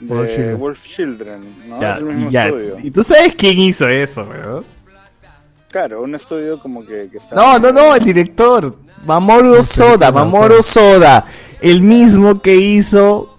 Wolf 0.00 0.28
de 0.28 0.36
Children. 0.36 0.58
Wolf 0.58 0.84
Children, 0.84 1.68
¿no? 1.68 1.80
ya, 1.80 1.92
es 1.92 1.98
el 1.98 2.04
mismo 2.04 2.28
y 2.28 2.32
ya. 2.32 2.46
estudio. 2.46 2.76
¿Y 2.82 2.90
tú 2.90 3.02
sabes 3.02 3.34
quién 3.34 3.58
hizo 3.58 3.88
eso, 3.88 4.24
weón? 4.24 4.64
Claro, 5.70 6.02
un 6.02 6.14
estudio 6.14 6.58
como 6.60 6.84
que, 6.86 7.08
que 7.10 7.18
está... 7.18 7.34
No, 7.34 7.58
no, 7.58 7.72
no, 7.72 7.94
el 7.94 8.04
director. 8.04 8.76
Mamoru 9.04 9.62
Soda, 9.62 10.10
Mamoru. 10.10 10.62
Soda. 10.62 11.26
El 11.60 11.82
mismo 11.82 12.40
que 12.40 12.56
hizo 12.56 13.38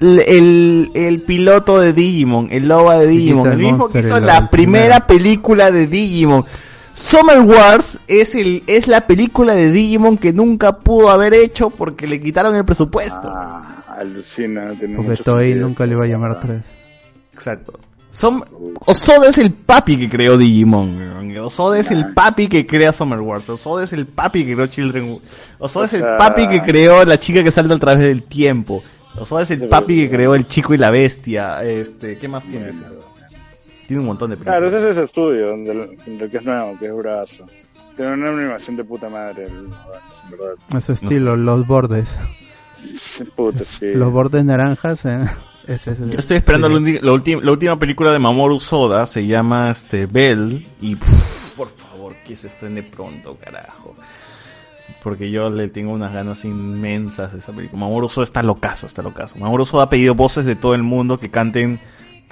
el, 0.00 0.20
el, 0.20 0.90
el 0.94 1.22
piloto 1.22 1.78
de 1.80 1.92
Digimon, 1.92 2.48
el 2.50 2.68
loba 2.68 2.98
de 2.98 3.06
Digimon. 3.08 3.44
Digital 3.44 3.58
El 3.58 3.62
mismo 3.62 3.78
Monster, 3.78 4.02
que 4.02 4.08
hizo 4.08 4.20
la 4.20 4.38
el 4.38 4.48
primera 4.48 5.06
película 5.06 5.70
de 5.70 5.86
Digimon. 5.86 6.44
Summer 6.94 7.40
Wars 7.40 8.00
es, 8.06 8.34
el, 8.36 8.62
es 8.68 8.86
la 8.86 9.06
película 9.06 9.54
de 9.54 9.70
Digimon 9.72 10.16
que 10.16 10.32
nunca 10.32 10.78
pudo 10.78 11.10
haber 11.10 11.34
hecho 11.34 11.70
porque 11.70 12.06
le 12.06 12.20
quitaron 12.20 12.54
el 12.54 12.64
presupuesto. 12.64 13.28
Ah, 13.34 13.82
alucina, 13.98 14.72
tiene 14.78 14.96
Porque 14.96 15.10
mucho 15.10 15.24
Toei 15.24 15.54
nunca 15.56 15.86
le 15.86 15.96
va 15.96 16.04
a 16.04 16.06
llamar 16.06 16.30
atrás. 16.32 16.62
Exacto. 17.32 17.80
Som- 18.12 18.44
Osoda 18.86 19.28
es 19.28 19.38
el 19.38 19.52
papi 19.52 19.98
que 19.98 20.08
creó 20.08 20.38
Digimon. 20.38 21.36
Osoda 21.38 21.78
es 21.80 21.90
el 21.90 22.14
papi 22.14 22.46
que 22.46 22.64
crea 22.64 22.92
Summer 22.92 23.20
Wars. 23.20 23.50
Osoda 23.50 23.82
es 23.82 23.92
el 23.92 24.06
papi 24.06 24.44
que 24.46 24.54
creó 24.54 24.68
Children. 24.68 25.20
Osoda 25.58 25.84
O 25.84 25.86
es 25.86 25.94
el 25.94 26.02
papi 26.02 26.46
que 26.46 26.62
creó 26.62 27.04
la 27.04 27.18
chica 27.18 27.42
que 27.42 27.50
salta 27.50 27.74
a 27.74 27.78
través 27.80 28.04
del 28.04 28.22
tiempo. 28.22 28.84
Osoda 29.18 29.42
es 29.42 29.50
el 29.50 29.68
papi 29.68 29.96
que 29.96 30.10
creó 30.10 30.36
el 30.36 30.46
chico 30.46 30.74
y 30.74 30.78
la 30.78 30.90
bestia. 30.90 31.60
Este, 31.64 32.16
¿qué 32.18 32.28
más 32.28 32.44
tiene? 32.44 32.70
Tiene 33.86 34.00
un 34.00 34.06
montón 34.06 34.30
de 34.30 34.36
películas. 34.36 34.60
Claro, 34.60 34.76
ese 34.76 34.86
es 34.86 34.92
ese 34.92 35.02
estudio, 35.04 35.48
donde, 35.48 35.96
donde 36.06 36.30
que 36.30 36.36
es 36.38 36.44
nuevo, 36.44 36.78
que 36.78 36.86
es 36.86 36.94
brazo. 36.96 37.44
Tiene 37.96 38.12
una 38.14 38.30
animación 38.30 38.76
de 38.76 38.84
puta 38.84 39.08
madre, 39.08 39.44
el, 39.44 39.52
en 39.52 39.70
verdad. 40.30 40.54
A 40.70 40.80
su 40.80 40.92
estilo, 40.92 41.36
los 41.36 41.66
bordes. 41.66 42.18
Puta, 43.36 43.64
sí. 43.64 43.90
Los 43.94 44.12
bordes 44.12 44.44
naranjas. 44.44 45.04
eh, 45.06 45.24
ese- 45.66 45.92
ese- 45.92 46.10
Yo 46.10 46.18
estoy 46.18 46.36
esperando 46.38 46.68
sí. 46.78 46.98
la, 47.00 47.12
la 47.42 47.50
última 47.52 47.78
película 47.78 48.12
de 48.12 48.18
Mamoru 48.18 48.60
Soda, 48.60 49.06
se 49.06 49.26
llama 49.26 49.70
este 49.70 50.06
Bell 50.06 50.66
y 50.80 50.96
pff, 50.96 51.56
por 51.56 51.68
favor 51.68 52.14
que 52.26 52.36
se 52.36 52.48
estrene 52.48 52.82
pronto, 52.82 53.36
carajo. 53.42 53.94
Porque 55.02 55.30
yo 55.30 55.48
le 55.48 55.68
tengo 55.68 55.92
unas 55.92 56.12
ganas 56.12 56.44
inmensas 56.44 57.32
de 57.32 57.38
esa 57.38 57.52
película. 57.52 57.80
Mamoru 57.80 58.08
Soda 58.08 58.24
está 58.24 58.42
locazo, 58.42 58.86
está 58.86 59.02
locazo. 59.02 59.38
Mamoru 59.38 59.64
Soda 59.64 59.84
ha 59.84 59.88
pedido 59.88 60.14
voces 60.14 60.44
de 60.44 60.56
todo 60.56 60.74
el 60.74 60.82
mundo 60.82 61.18
que 61.18 61.30
canten 61.30 61.80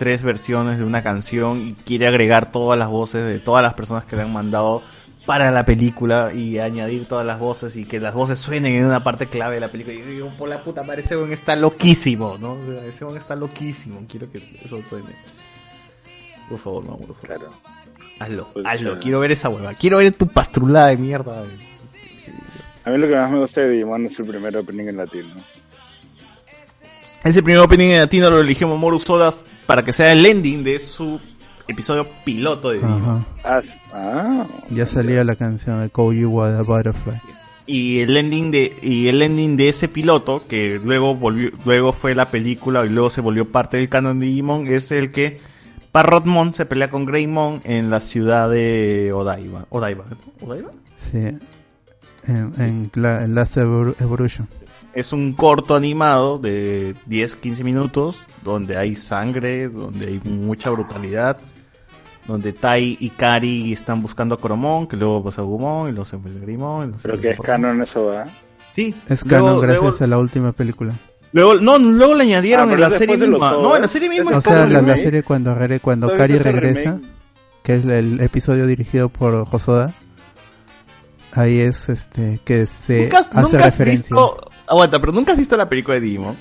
tres 0.03 0.25
versiones 0.25 0.79
de 0.79 0.85
una 0.85 1.01
canción 1.05 1.61
y 1.65 1.75
quiere 1.75 2.09
agregar 2.09 2.51
todas 2.51 2.77
las 2.77 2.89
voces 2.89 3.25
de 3.25 3.39
todas 3.39 3.63
las 3.63 3.75
personas 3.75 4.05
que 4.05 4.17
le 4.17 4.23
han 4.23 4.33
mandado 4.33 4.83
para 5.27 5.53
la 5.53 5.65
película 5.65 6.33
y 6.35 6.59
añadir 6.59 7.07
todas 7.07 7.25
las 7.25 7.39
voces 7.39 7.77
y 7.77 7.85
que 7.85 8.01
las 8.01 8.13
voces 8.13 8.41
suenen 8.41 8.75
en 8.75 8.87
una 8.87 9.05
parte 9.05 9.29
clave 9.29 9.55
de 9.55 9.61
la 9.61 9.69
película. 9.69 9.95
Y 9.95 10.03
digo, 10.03 10.31
por 10.37 10.49
la 10.49 10.65
puta 10.65 10.83
madre, 10.83 11.03
ese 11.03 11.17
weón 11.17 11.33
está 11.33 11.55
loquísimo, 11.55 12.37
¿no? 12.37 12.55
O 12.55 12.67
sea, 12.67 12.85
ese 12.85 13.05
weón 13.05 13.17
está 13.17 13.37
loquísimo. 13.37 14.05
Quiero 14.09 14.29
que 14.33 14.39
eso 14.65 14.81
suene. 14.91 15.15
Por 16.49 16.59
favor, 16.59 16.83
Mamoru 16.85 17.15
Soda. 17.15 17.37
Claro. 17.37 17.51
Hazlo, 18.19 18.49
Pues, 18.53 18.67
hazlo. 18.67 18.95
eh. 18.95 18.99
Quiero 19.01 19.21
ver 19.21 19.31
esa 19.31 19.51
hueva. 19.51 19.73
Quiero 19.75 19.99
ver 19.99 20.11
tu 20.11 20.27
pastrulada 20.27 20.89
de 20.89 20.97
mierda. 20.97 21.45
A 22.85 22.91
mí 22.91 22.99
lo 22.99 23.07
que 23.07 23.15
más 23.17 23.31
me 23.31 23.39
gusta 23.39 23.61
de 23.61 23.69
Digimon 23.71 24.07
es 24.07 24.19
el 24.19 24.27
primer 24.27 24.57
opening 24.57 24.89
en 24.89 24.97
latino. 24.97 25.35
Ese 27.25 27.43
primer 27.43 27.61
opening 27.61 27.91
en 27.91 27.99
latino 28.01 28.31
lo 28.31 28.41
eligió 28.41 28.67
Mamoru 28.69 28.99
Sodas 28.99 29.47
para 29.67 29.85
que 29.85 29.93
sea 29.93 30.13
el 30.13 30.25
ending 30.27 30.65
de 30.65 30.79
su 30.79 31.21
episodio 31.69 32.07
piloto 32.25 32.71
de 32.71 32.77
Digimon. 32.79 33.25
Ajá. 33.45 33.63
Ah, 33.93 34.47
Ya 34.71 34.87
salía 34.87 35.23
la 35.25 35.37
canción 35.37 35.81
de 35.81 35.91
Kojiwa 35.91 36.57
the 36.57 36.63
Butterfly. 36.63 37.21
y 37.67 38.01
el 38.01 38.17
ending 38.17 38.51
de 38.51 38.77
y 38.83 39.07
el 39.07 39.23
ending 39.23 39.57
de 39.57 39.69
ese 39.69 39.87
piloto 39.87 40.43
que 40.49 40.81
luego 40.83 41.15
volvió 41.15 41.53
luego 41.65 41.93
fue 41.93 42.15
la 42.17 42.31
película 42.33 42.85
y 42.85 42.89
luego 42.89 43.09
se 43.09 43.21
volvió 43.21 43.51
parte 43.53 43.77
del 43.77 43.89
canon 43.89 44.19
de 44.19 44.27
Digimon 44.27 44.67
es 44.67 44.91
el 44.91 45.13
que 45.13 45.41
Parrotmon 45.93 46.53
se 46.53 46.67
pelea 46.67 46.91
con 46.91 47.05
Greymon 47.07 47.61
en 47.65 47.89
la 47.91 48.01
ciudad 48.01 48.51
de 48.51 49.13
Odaiba 49.13 49.67
Odaiba 49.71 50.05
Odaiba 50.41 50.71
Sí. 50.97 51.19
En, 52.25 52.53
en, 52.59 52.91
la, 52.95 53.25
en 53.25 53.35
Last 53.35 53.57
Evol- 53.59 53.95
Evolution. 54.01 54.49
Es 54.95 55.13
un 55.13 55.33
corto 55.33 55.75
animado 55.75 56.39
de 56.39 56.95
10-15 57.09 57.65
minutos 57.65 58.19
donde 58.43 58.77
hay 58.77 58.95
sangre 58.97 59.69
donde 59.69 60.07
hay 60.07 60.21
mucha 60.25 60.71
brutalidad 60.71 61.39
donde 62.27 62.53
Tai 62.53 62.97
y 63.01 63.11
Kari 63.11 63.73
están 63.73 64.03
buscando 64.03 64.35
a 64.35 64.39
Coromon 64.39 64.87
que 64.87 64.97
luego 64.97 65.25
pasa 65.25 65.41
a 65.43 65.45
Gumon 65.45 65.89
y 65.89 65.93
luego 65.93 66.05
se 66.05 66.17
se 66.17 66.99
Pero 67.03 67.21
que 67.21 67.31
es 67.31 67.41
canon 67.41 67.83
eso, 67.83 68.05
¿va? 68.05 68.27
sí 68.75 68.95
Es 69.09 69.25
Luego- 69.27 69.47
canon 69.47 69.61
gracias 69.61 69.83
luego- 69.83 70.05
a 70.05 70.07
la 70.07 70.19
última 70.19 70.53
película. 70.53 70.95
Luego, 71.35 71.55
no, 71.55 71.79
luego 71.79 72.15
le 72.15 72.25
añadieron 72.25 72.69
Ah, 72.71 72.75
en 72.75 72.81
la 72.81 72.91
serie 72.91 73.17
misma. 73.17 73.53
No, 73.53 73.75
en 73.75 73.81
la 73.83 73.89
serie 73.89 74.11
misma 74.11 74.33
O 74.33 74.39
es 74.39 74.45
sea, 74.45 74.67
la, 74.69 74.83
la 74.83 74.99
serie 74.99 75.23
cuando, 75.23 75.57
cuando 75.81 76.09
¿Tú 76.09 76.13
has 76.13 76.19
Kari 76.19 76.39
regresa, 76.39 76.91
remake? 76.97 77.09
que 77.63 77.75
es 77.77 77.85
el 77.87 78.21
episodio 78.21 78.67
dirigido 78.67 79.09
por 79.09 79.35
Hosoda, 79.51 79.95
ahí 81.33 81.59
es 81.61 81.89
este 81.89 82.39
que 82.45 82.67
se 82.67 83.05
¿Nunca, 83.05 83.19
has- 83.19 83.31
hace 83.31 83.41
nunca 83.41 83.59
has 83.67 83.79
referencia. 83.79 84.15
visto... 84.15 84.37
Aguanta, 84.73 84.99
pero 84.99 85.13
nunca 85.13 85.33
has 85.33 85.39
visto 85.39 85.55
la 85.57 85.69
película 85.69 85.97
de 85.97 86.01
Digimon. 86.01 86.37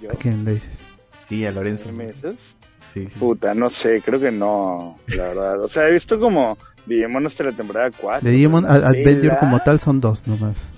Yo, 0.00 0.10
¿A 0.12 0.14
quién 0.16 0.44
le 0.44 0.52
dices? 0.54 0.80
Sí, 1.28 1.46
a 1.46 1.50
Lorenzo. 1.52 1.86
¿qué 1.86 1.92
meses? 1.92 2.34
Sí, 2.92 3.08
sí. 3.08 3.18
Puta, 3.18 3.54
no 3.54 3.70
sé, 3.70 4.02
creo 4.02 4.20
que 4.20 4.30
no, 4.30 4.98
la 5.08 5.22
verdad. 5.24 5.60
O 5.62 5.68
sea, 5.68 5.88
he 5.88 5.92
visto 5.92 6.20
como 6.20 6.56
Digimon 6.86 7.26
hasta 7.26 7.44
la 7.44 7.52
temporada 7.52 7.90
4. 7.98 8.20
De 8.26 8.30
Digimon 8.34 8.64
pero 8.64 8.74
Ad- 8.74 8.84
Adventure 8.84 9.36
como 9.40 9.58
tal 9.60 9.80
son 9.80 10.00
dos 10.00 10.26
nomás. 10.26 10.72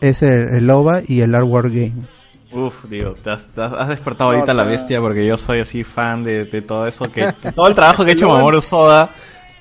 Es 0.00 0.22
el, 0.22 0.54
el 0.54 0.70
OVA 0.70 1.00
y 1.06 1.20
el 1.22 1.34
Art 1.34 1.46
War 1.48 1.68
Game. 1.68 2.06
Uf, 2.52 2.84
digo, 2.84 3.14
te 3.14 3.30
has, 3.30 3.48
te 3.48 3.60
has- 3.60 3.88
despertado 3.88 4.30
No, 4.30 4.36
ahorita 4.36 4.52
o 4.52 4.54
la 4.54 4.62
bestia 4.62 5.00
porque 5.00 5.26
yo 5.26 5.36
soy 5.36 5.60
así 5.60 5.82
fan 5.82 6.22
de, 6.22 6.44
de 6.44 6.62
todo 6.62 6.86
eso, 6.86 7.10
que 7.10 7.26
de 7.26 7.32
todo 7.56 7.66
el 7.66 7.74
trabajo 7.74 8.04
que 8.04 8.10
ha 8.10 8.14
hecho 8.14 8.26
Luego- 8.26 8.38
Mamoru 8.38 8.60
Soda 8.60 9.10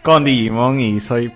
con 0.03 0.23
Digimon 0.23 0.79
y 0.79 0.99
soy... 1.01 1.31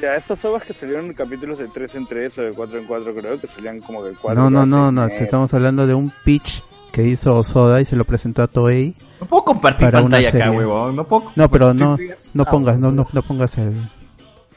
Ya, 0.00 0.16
estas 0.16 0.44
ovas 0.44 0.62
que 0.62 0.74
salieron 0.74 1.06
en 1.06 1.14
capítulos 1.14 1.58
de 1.58 1.68
3 1.68 1.94
en 1.94 2.06
3 2.06 2.38
o 2.38 2.42
de 2.42 2.50
4 2.52 2.78
en 2.80 2.86
4 2.86 3.14
creo 3.14 3.40
que 3.40 3.46
salían 3.46 3.80
como 3.80 4.04
de 4.04 4.14
4 4.14 4.42
No, 4.42 4.50
no, 4.50 4.66
no, 4.66 4.92
no, 4.92 5.08
te 5.08 5.24
estamos 5.24 5.52
hablando 5.54 5.86
de 5.86 5.94
un 5.94 6.12
pitch 6.24 6.62
que 6.92 7.02
hizo 7.04 7.34
Osoda 7.36 7.80
y 7.80 7.84
se 7.84 7.96
lo 7.96 8.04
presentó 8.04 8.42
a 8.42 8.46
Toei. 8.46 8.94
No 9.20 9.26
puedo 9.26 9.44
compartir 9.44 9.86
para 9.86 9.98
una 9.98 10.04
pantalla 10.04 10.28
acá, 10.30 10.38
serie. 10.38 10.58
huevón. 10.58 10.96
No 10.96 11.06
puedo 11.06 11.32
No, 11.36 11.50
pero 11.50 11.74
no, 11.74 11.98
no 12.34 12.44
pongas, 12.44 12.78
no, 12.78 12.92
no, 12.92 13.06
no 13.12 13.22
pongas 13.22 13.58
el, 13.58 13.90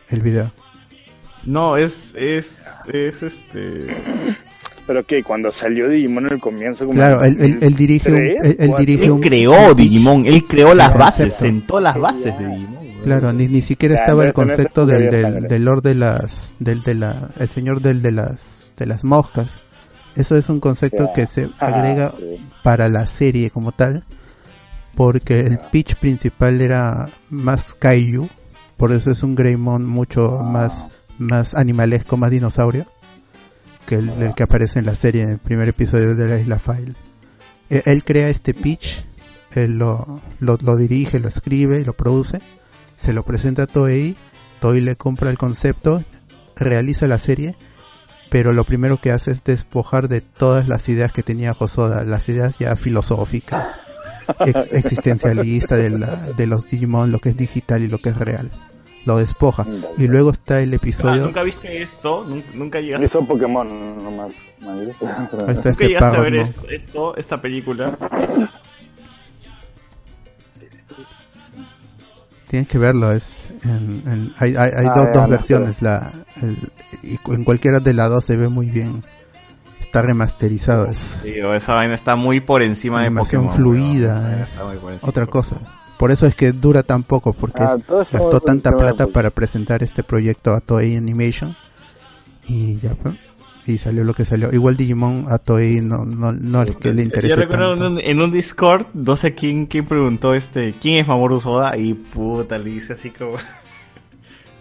el 0.10 0.22
video. 0.22 0.52
No, 1.46 1.78
es, 1.78 2.14
es, 2.16 2.80
es 2.88 3.24
este... 3.24 4.38
Pero 4.90 5.04
que 5.06 5.22
cuando 5.24 5.52
salió 5.52 5.88
Digimon 5.88 6.26
en 6.26 6.34
el 6.34 6.40
comienzo 6.40 6.80
como 6.88 6.94
Claro, 6.98 7.22
él, 7.24 7.38
él, 7.40 7.60
él 7.62 7.76
dirige 7.76 8.10
un, 8.12 8.16
2003, 8.16 8.46
él, 8.60 8.72
él 8.72 8.76
dirige 8.80 9.06
Él 9.06 9.12
un, 9.12 9.22
creó. 9.22 9.76
Digimon, 9.76 10.26
él 10.26 10.44
creó 10.48 10.74
las 10.74 10.98
bases, 10.98 11.26
concepto. 11.36 11.46
sentó 11.46 11.80
las 11.80 11.96
bases 12.00 12.40
de 12.40 12.48
Digimon. 12.48 12.88
Claro, 13.04 13.32
ni, 13.32 13.48
ni 13.48 13.62
siquiera 13.62 13.94
estaba 13.94 14.26
el 14.26 14.34
concepto 14.34 14.88
del, 14.88 15.12
del, 15.12 15.44
del 15.44 15.64
Lord 15.64 15.84
de 15.84 15.94
las, 15.94 16.56
del 16.58 16.82
de 16.82 16.96
la, 16.96 17.30
el 17.38 17.50
señor 17.50 17.82
del 17.84 18.02
de 18.02 18.12
las, 18.14 18.72
de 18.78 18.88
las 18.88 19.04
moscas. 19.04 19.58
Eso 20.16 20.36
es 20.36 20.50
un 20.50 20.60
concepto 20.60 21.06
Ya. 21.06 21.14
que 21.14 21.28
se 21.28 21.50
Ah, 21.60 21.68
agrega 21.68 22.16
sí. 22.18 22.44
para 22.64 22.90
la 22.90 23.06
serie 23.06 23.52
como 23.52 23.72
tal, 23.72 24.06
porque 24.96 25.42
el 25.42 25.60
pitch 25.72 25.98
principal 25.98 26.62
era 26.62 27.10
más 27.30 27.68
kaiju, 27.78 28.28
por 28.76 28.92
eso 28.92 29.12
es 29.12 29.22
un 29.22 29.36
Greymon 29.36 29.86
mucho 29.86 30.40
más, 30.40 30.90
más 31.20 31.54
animalesco, 31.54 32.18
más 32.18 32.32
dinosaurio, 32.32 32.88
que 33.90 33.96
el, 33.96 34.10
el 34.22 34.36
que 34.36 34.44
aparece 34.44 34.78
en 34.80 34.86
la 34.86 34.94
serie, 34.94 35.24
en 35.24 35.32
el 35.32 35.40
primer 35.40 35.68
episodio 35.68 36.14
de 36.16 36.28
la 36.28 36.40
Isla 36.40 36.60
File. 36.60 36.94
E- 37.72 37.82
Él 37.86 38.04
crea 38.04 38.30
este 38.30 38.54
pitch, 38.54 39.04
él 39.56 39.80
lo, 39.80 40.22
lo, 40.40 40.58
lo 40.62 40.76
dirige, 40.76 41.20
lo 41.20 41.28
escribe, 41.28 41.84
lo 41.84 41.94
produce, 41.94 42.40
se 42.98 43.14
lo 43.14 43.24
presenta 43.24 43.64
a 43.64 43.68
Toei, 43.68 44.16
Toei 44.62 44.82
le 44.82 44.96
compra 44.96 45.32
el 45.32 45.38
concepto, 45.40 46.04
realiza 46.56 47.08
la 47.08 47.18
serie, 47.18 47.56
pero 48.30 48.54
lo 48.54 48.64
primero 48.64 49.02
que 49.02 49.12
hace 49.12 49.32
es 49.32 49.44
despojar 49.44 50.08
de 50.08 50.22
todas 50.22 50.68
las 50.68 50.88
ideas 50.88 51.12
que 51.12 51.24
tenía 51.24 51.56
Hosoda, 51.58 52.04
las 52.06 52.30
ideas 52.30 52.54
ya 52.60 52.76
filosóficas, 52.76 53.80
ex- 54.46 54.70
existencialistas 54.72 55.78
de, 55.80 55.90
de 56.38 56.48
los 56.48 56.68
Digimon, 56.68 57.12
lo 57.12 57.18
que 57.20 57.30
es 57.30 57.38
digital 57.38 57.82
y 57.82 57.88
lo 57.88 57.98
que 57.98 58.10
es 58.10 58.18
real. 58.18 58.52
Lo 59.06 59.18
despoja. 59.18 59.66
Y 59.98 60.08
luego 60.08 60.32
está 60.32 60.62
el 60.62 60.74
Ah, 60.74 60.76
episodio... 60.76 61.24
¿Nunca 61.26 61.42
viste 61.44 61.82
esto? 61.82 62.26
¿Nunca, 62.28 62.50
nunca 62.54 62.80
llegaste, 62.82 63.06
Hizo 63.06 63.26
Pokémon 63.26 63.98
nomás. 64.04 64.34
man. 64.62 64.78
Ahí 64.80 64.90
está 64.90 65.06
¿nunca 65.08 65.52
este 65.70 65.88
llegaste 65.88 66.18
a 66.18 66.22
ver 66.22 66.36
esto, 66.36 66.68
esto, 66.70 67.16
esta 67.18 67.42
película? 67.42 67.98
Tienes 72.48 72.68
que 72.68 72.80
verlo, 72.80 73.12
es 73.12 73.52
en- 73.64 74.02
en- 74.08 74.34
hay, 74.40 74.56
hay, 74.56 74.72
hay 74.76 74.88
Ah, 74.88 74.94
dos, 74.96 75.06
ya, 75.06 75.12
dos 75.14 75.24
no 75.24 75.30
versiones, 75.30 75.82
la, 75.84 76.12
el- 76.42 76.72
y 77.04 77.20
en 77.32 77.44
cualquiera 77.44 77.80
de 77.80 77.94
las 77.94 78.10
dos 78.10 78.26
se 78.26 78.36
ve 78.38 78.50
muy 78.50 78.66
bien, 78.66 79.04
está 79.80 80.02
remasterizado, 80.02 80.88
es 80.88 80.98
Sí, 80.98 81.36
esa 81.40 81.76
vaina 81.76 81.94
está 81.94 82.16
muy 82.16 82.40
por 82.40 82.64
encima 82.64 83.04
de 83.04 83.12
Pokémon. 83.12 83.52
fluida, 83.52 84.42
es 84.42 84.54
Está 84.54 84.66
muy 84.66 84.78
por 84.78 84.94
encima. 84.94 85.10
otra 85.10 85.26
cosa. 85.28 85.58
Por 86.00 86.12
eso 86.12 86.26
es 86.26 86.34
que 86.34 86.52
dura 86.54 86.82
tan 86.82 87.04
poco, 87.04 87.34
porque 87.34 87.62
Ah, 87.62 87.76
es- 87.78 87.86
gastó 88.12 88.40
tanta 88.40 88.72
plata 88.72 89.06
para 89.08 89.30
presentar 89.30 89.84
este 89.84 90.02
proyecto 90.02 90.54
a 90.54 90.62
Toei 90.62 90.96
Animation 90.96 91.56
y 92.48 92.80
ya 92.80 92.96
fue. 92.96 93.20
Y 93.68 93.78
salió 93.78 94.04
lo 94.04 94.14
que 94.16 94.26
salió. 94.26 94.50
Igual 94.52 94.78
Digimon 94.78 95.26
a 95.30 95.38
Toei 95.38 95.82
no, 95.82 96.06
no, 96.06 96.32
no 96.32 96.62
es 96.64 96.76
que 96.78 96.90
le 96.94 96.96
Yo 96.96 97.04
interese 97.04 97.36
recuerdo 97.36 97.72
tanto. 97.76 97.86
en 97.86 97.94
un, 97.94 98.00
en 98.00 98.22
un 98.22 98.32
Discord, 98.32 98.88
no 98.96 99.16
sé 99.18 99.36
quién, 99.36 99.68
quién 99.68 99.86
preguntó 99.86 100.34
este, 100.34 100.74
¿quién 100.74 100.96
es 100.96 101.08
Mamoru 101.08 101.40
Soda? 101.40 101.78
Y 101.78 101.94
puta, 101.94 102.58
le 102.58 102.70
dice 102.72 102.94
así 102.94 103.12
como... 103.12 103.34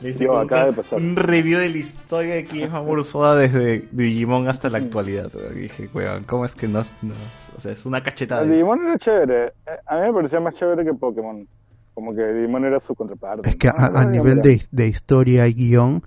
le 0.01 0.11
acaba 0.41 0.65
de 0.65 0.71
un- 0.71 0.77
pasar. 0.77 0.99
un 1.01 1.17
review 1.17 1.59
de 1.59 1.69
la 1.71 1.77
historia 1.79 2.35
de 2.37 2.69
Mamoru 2.69 3.03
Soda 3.05 3.35
desde 3.37 3.89
Digimon 3.93 4.49
hasta 4.49 4.69
la 4.71 4.79
actualidad. 4.79 5.31
weón. 5.35 5.57
Y 5.57 5.61
dije, 5.63 5.89
weón, 5.93 6.25
¿cómo 6.25 6.45
es 6.45 6.55
que 6.55 6.69
no, 6.69 6.83
no- 7.03 7.15
O 7.57 7.61
sea, 7.61 7.73
es 7.73 7.85
una 7.87 8.03
cachetada. 8.03 8.43
El 8.43 8.51
Digimon 8.53 8.87
era 8.87 8.99
chévere. 8.99 9.47
Eh, 9.47 9.53
A 9.87 9.97
mí 9.97 10.07
me 10.09 10.13
parecía 10.15 10.41
más 10.41 10.55
chévere 10.55 10.85
que 10.85 10.95
Pokémon. 10.95 11.47
Como 11.95 12.15
que 12.15 12.23
Digimon 12.23 12.65
era 12.65 12.79
su 12.81 12.95
contraparte. 12.95 13.49
Es 13.49 13.57
que 13.57 13.69
a, 13.69 13.73
Ah, 13.77 13.91
a 14.03 14.05
nivel 14.05 14.41
de, 14.43 14.63
de 14.71 14.87
historia 14.87 15.47
y 15.49 15.55
guion 15.55 16.03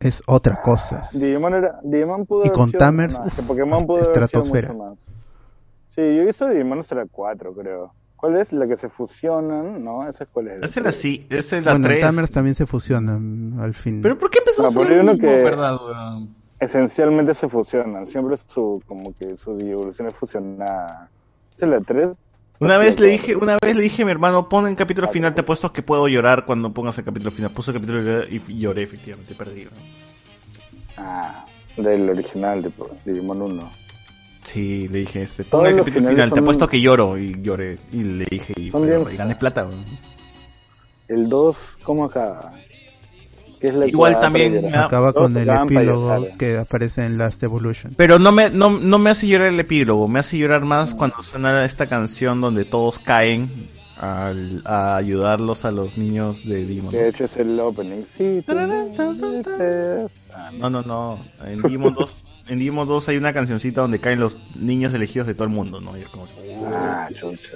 es 0.00 0.22
otra 0.26 0.56
cosa. 0.62 1.04
Digimon, 1.12 1.54
era, 1.54 1.78
Digimon 1.84 2.26
pudo 2.26 2.46
Y 2.46 2.50
con 2.50 2.72
Tamers, 2.72 3.16
Pokémon 3.46 3.86
pudo 3.86 3.98
haber 3.98 4.06
sido 4.14 4.24
estratosfera. 4.24 4.72
mucho 4.72 4.84
más. 4.90 4.98
Sí, 5.94 6.00
yo 6.02 6.28
hice 6.28 6.48
Digimon 6.48 6.80
hasta 6.80 6.96
la 6.96 7.06
4, 7.08 7.54
creo. 7.54 7.94
¿Cuál 8.16 8.36
es? 8.38 8.52
La 8.52 8.66
que 8.66 8.76
se 8.76 8.88
fusionan, 8.88 9.84
¿no? 9.84 10.02
Esa 10.08 10.24
es 10.24 10.30
cuál 10.32 10.48
es. 10.48 10.62
Esa 10.62 10.80
es 10.80 10.84
la, 10.86 10.92
sí, 10.92 11.26
esa 11.30 11.58
es 11.58 11.64
la 11.64 11.72
Bueno, 11.72 11.86
en 11.86 11.92
3. 11.92 12.00
Tamers 12.04 12.30
también 12.30 12.54
se 12.54 12.66
fusionan 12.66 13.58
al 13.60 13.74
fin. 13.74 14.00
Pero 14.02 14.18
¿por 14.18 14.30
qué 14.30 14.38
empezó 14.38 14.62
No, 14.62 14.68
a 14.68 14.84
mismo, 14.84 15.18
que- 15.18 15.26
verdad, 15.26 15.76
weón? 15.84 16.34
Esencialmente 16.60 17.34
se 17.34 17.48
fusionan. 17.48 18.06
Siempre 18.06 18.36
su, 18.46 18.82
como 18.86 19.12
que 19.14 19.36
su 19.36 19.58
evolución 19.58 20.08
es 20.08 20.14
fusionada. 20.14 21.10
Esa 21.56 21.66
es 21.66 21.70
la 21.70 21.80
3. 21.80 22.08
Una 22.60 22.78
vez 22.78 22.98
le 23.00 23.08
dije, 23.08 23.36
una 23.36 23.58
vez 23.60 23.74
le 23.74 23.82
dije 23.82 24.02
a 24.02 24.04
mi 24.06 24.12
hermano, 24.12 24.48
pon 24.48 24.66
el 24.68 24.76
capítulo 24.76 25.08
final, 25.08 25.34
te 25.34 25.40
apuesto 25.42 25.72
que 25.72 25.82
puedo 25.82 26.06
llorar 26.08 26.46
cuando 26.46 26.72
pongas 26.72 26.96
el 26.98 27.04
capítulo 27.04 27.30
final. 27.32 27.50
Puso 27.50 27.72
el 27.72 27.76
capítulo 27.78 28.00
final 28.00 28.28
y 28.30 28.58
lloré, 28.58 28.82
efectivamente, 28.84 29.34
perdí. 29.34 29.62
weón. 29.62 29.72
Ah, 30.96 31.44
del 31.76 32.08
original, 32.08 32.62
de 32.62 32.72
Digimon 33.04 33.42
1. 33.42 33.70
Sí, 34.44 34.88
le 34.88 35.00
dije, 35.00 35.22
este, 35.22 35.44
Todos 35.44 35.64
pon 35.64 35.72
el 35.72 35.78
capítulo 35.78 36.08
final, 36.10 36.28
te 36.28 36.36
son- 36.36 36.44
apuesto 36.44 36.68
que 36.68 36.80
lloro 36.80 37.18
y 37.18 37.40
lloré. 37.42 37.78
Y 37.92 38.04
le 38.04 38.26
dije, 38.30 38.52
y, 38.56 38.70
fue, 38.70 38.86
bien- 38.86 39.04
y 39.12 39.16
gané 39.16 39.34
plata. 39.36 39.66
El 41.08 41.28
2, 41.28 41.56
¿cómo 41.82 42.04
acaba? 42.04 42.52
¿Qué 43.60 43.68
es 43.68 43.74
la 43.74 43.86
Igual 43.86 44.20
también? 44.20 44.74
Acaba 44.74 45.12
con 45.14 45.36
el 45.36 45.48
epílogo 45.48 46.18
llorar. 46.18 46.36
que 46.36 46.58
aparece 46.58 47.04
en 47.06 47.16
Last 47.18 47.42
Evolution. 47.42 47.94
Pero 47.96 48.18
no 48.18 48.30
me, 48.32 48.50
no, 48.50 48.70
no 48.70 48.98
me 48.98 49.10
hace 49.10 49.26
llorar 49.26 49.48
el 49.48 49.60
epílogo, 49.60 50.06
me 50.08 50.18
hace 50.20 50.36
llorar 50.36 50.64
más 50.64 50.94
cuando 50.94 51.22
suena 51.22 51.64
esta 51.64 51.86
canción 51.86 52.40
donde 52.42 52.64
todos 52.66 52.98
caen 52.98 53.70
al- 53.96 54.62
a 54.64 54.96
ayudarlos 54.96 55.64
a 55.64 55.70
los 55.70 55.96
niños 55.96 56.46
de. 56.48 56.66
Que 56.90 56.96
de 56.96 57.08
hecho 57.08 57.24
es 57.24 57.36
el 57.36 57.58
opening. 57.60 58.02
Sí. 58.16 58.42
Ah, 58.48 60.50
No, 60.52 60.70
no, 60.70 60.82
no. 60.82 61.18
En 61.44 61.62
Digimon 61.62 61.94
2, 61.94 62.14
en 62.48 62.58
Digimon 62.58 62.88
2 62.88 63.08
hay 63.08 63.16
una 63.16 63.32
cancioncita 63.32 63.80
donde 63.82 64.00
caen 64.00 64.20
los 64.20 64.36
niños 64.56 64.94
elegidos 64.94 65.26
de 65.26 65.34
todo 65.34 65.44
el 65.44 65.50
mundo, 65.54 65.80
¿no? 65.80 65.96
Y 65.96 66.02
es 66.02 66.08
como, 66.08 66.26
Ah, 66.66 67.08
chucha. 67.18 67.50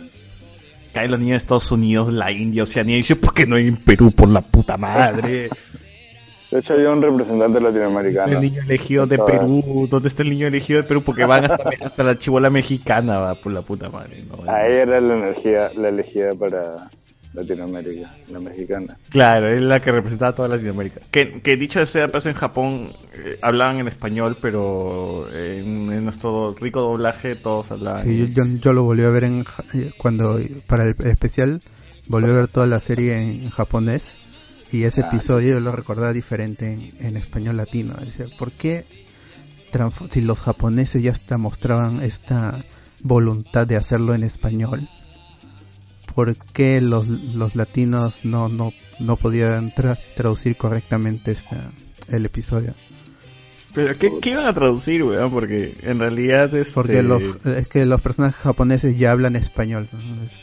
caen 0.93 1.11
los 1.11 1.21
niños 1.21 1.35
de 1.35 1.39
Estados 1.39 1.71
Unidos, 1.71 2.13
la 2.13 2.31
India, 2.33 2.63
Oceanía, 2.63 2.97
y 2.97 3.01
dice, 3.01 3.17
¿por 3.17 3.35
qué 3.35 3.47
no 3.47 3.57
hay 3.57 3.67
en 3.69 3.77
Perú 3.77 4.13
por 4.13 4.29
la 4.29 4.41
puta 4.41 4.77
madre? 4.77 5.51
De 6.51 6.61
hecho, 6.61 6.73
había 6.73 6.91
un 6.91 7.03
representante 7.03 7.61
latinoamericano. 7.61 8.33
El 8.33 8.41
niño 8.41 8.63
elegido 8.63 9.07
de 9.07 9.19
Todas. 9.19 9.33
Perú, 9.33 9.89
¿dónde 9.91 10.09
está 10.09 10.23
el 10.23 10.31
niño 10.31 10.47
elegido 10.47 10.81
de 10.81 10.89
Perú? 10.89 11.03
Porque 11.03 11.25
van 11.27 11.45
hasta, 11.45 11.69
hasta 11.81 12.05
la 12.05 12.19
chibola 12.19 12.49
mexicana, 12.49 13.19
va, 13.19 13.35
por 13.35 13.53
la 13.53 13.63
puta 13.63 13.91
madre, 13.91 14.25
¿no? 14.29 14.51
Ahí 14.51 14.73
era 14.73 15.01
la 15.01 15.15
energía, 15.15 15.71
la 15.77 15.91
elegida 15.91 16.31
para 16.33 16.89
Latinoamérica, 17.35 18.13
la 18.29 18.41
mexicana. 18.41 18.97
Claro, 19.11 19.49
es 19.49 19.63
la 19.63 19.81
que 19.81 19.93
representaba 19.93 20.31
a 20.31 20.35
toda 20.35 20.49
Latinoamérica. 20.49 21.01
Que, 21.11 21.41
que 21.43 21.57
dicho 21.57 21.85
sea 21.87 22.09
paso 22.09 22.31
en 22.31 22.35
Japón, 22.35 22.93
eh, 23.13 23.39
hablaban 23.43 23.79
en 23.79 23.89
español, 23.89 24.37
pero 24.41 25.29
en, 25.31 25.93
en 25.93 26.05
nuestro 26.05 26.55
rico 26.55 26.81
doblaje 26.81 27.37
todos 27.37 27.71
hablaban. 27.71 28.03
Sí, 28.03 28.33
yo, 28.33 28.45
yo 28.47 28.73
lo 28.73 28.85
volví 28.85 29.03
a 29.03 29.11
ver 29.11 29.25
en 29.25 29.45
eh, 29.75 29.91
cuando 29.99 30.39
para 30.67 30.85
el 30.85 30.95
especial 31.05 31.61
volví 32.09 32.31
a 32.31 32.33
ver 32.33 32.49
toda 32.49 32.67
la 32.67 32.81
serie 32.81 33.17
en 33.17 33.51
japonés 33.51 34.07
y 34.71 34.85
ese 34.85 35.03
episodio 35.03 35.55
yo 35.55 35.61
lo 35.61 35.73
recordaba 35.73 36.13
diferente 36.13 36.73
en, 36.73 36.95
en 36.99 37.17
español 37.17 37.57
latino. 37.57 37.95
Decía, 37.95 38.27
¿por 38.39 38.53
qué 38.53 38.85
si 40.11 40.21
los 40.21 40.39
japoneses 40.41 41.03
ya 41.03 41.13
hasta 41.13 41.39
mostraban 41.39 42.03
esta 42.03 42.65
voluntad 43.03 43.67
de 43.67 43.77
hacerlo 43.77 44.15
en 44.15 44.23
español? 44.25 44.89
¿Por 46.15 46.37
qué 46.53 46.81
los, 46.81 47.07
los 47.07 47.55
latinos 47.55 48.25
no, 48.25 48.49
no, 48.49 48.73
no 48.99 49.17
podían 49.17 49.73
tra- 49.73 49.99
traducir 50.17 50.57
correctamente 50.57 51.31
esta, 51.31 51.71
el 52.09 52.27
episodio? 52.27 52.75
Pero 53.75 53.97
¿qué, 53.99 54.11
qué 54.21 54.31
iban 54.31 54.47
a 54.47 54.55
traducir, 54.55 55.05
weón? 55.05 55.31
Porque 55.31 55.75
en 55.83 55.99
realidad 56.01 56.53
es... 56.55 56.73
Porque 56.75 57.03
los, 57.03 57.23
es 57.45 57.69
que 57.69 57.85
los 57.87 58.01
personajes 58.01 58.37
japoneses 58.41 58.99
ya 58.99 59.13
hablan 59.13 59.37
español. 59.37 59.89
¿no? 59.93 60.23
Es, 60.25 60.41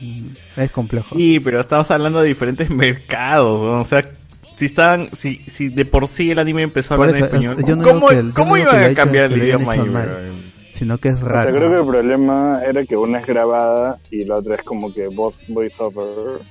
es 0.55 0.71
complejo. 0.71 1.15
Sí, 1.15 1.39
pero 1.39 1.59
estamos 1.59 1.89
hablando 1.91 2.21
de 2.21 2.27
diferentes 2.27 2.69
mercados, 2.69 3.61
weón. 3.61 3.79
O 3.79 3.83
sea, 3.83 4.09
si 4.55 4.65
estaban, 4.65 5.09
si, 5.13 5.37
si 5.47 5.69
de 5.69 5.85
por 5.85 6.07
sí 6.07 6.31
el 6.31 6.39
anime 6.39 6.61
empezó 6.61 6.93
a 6.93 6.97
hablar 6.97 7.09
en 7.11 7.15
eso, 7.17 7.25
español, 7.25 7.55
es- 7.59 7.65
yo 7.67 7.75
no 7.75 7.83
¿cómo, 7.83 8.07
que, 8.09 8.15
yo 8.15 8.33
cómo 8.33 8.55
no 8.55 8.61
iban 8.61 8.83
a 8.83 8.93
cambiar 8.93 9.27
que 9.29 9.35
el 9.35 9.43
idioma 9.43 9.75
hecho 9.75 9.97
ahí, 9.97 10.41
sino 10.71 10.97
que 10.97 11.09
es 11.09 11.15
O 11.15 11.19
sea, 11.19 11.27
raro. 11.29 11.51
creo 11.51 11.69
que 11.71 11.79
el 11.81 11.87
problema 11.87 12.61
era 12.65 12.83
que 12.83 12.95
una 12.95 13.19
es 13.19 13.25
grabada 13.27 13.97
y 14.11 14.23
la 14.23 14.35
otra 14.35 14.55
es 14.55 14.63
como 14.63 14.93
que 14.93 15.07
voice, 15.07 15.39
voice 15.47 15.75
over. 15.79 16.41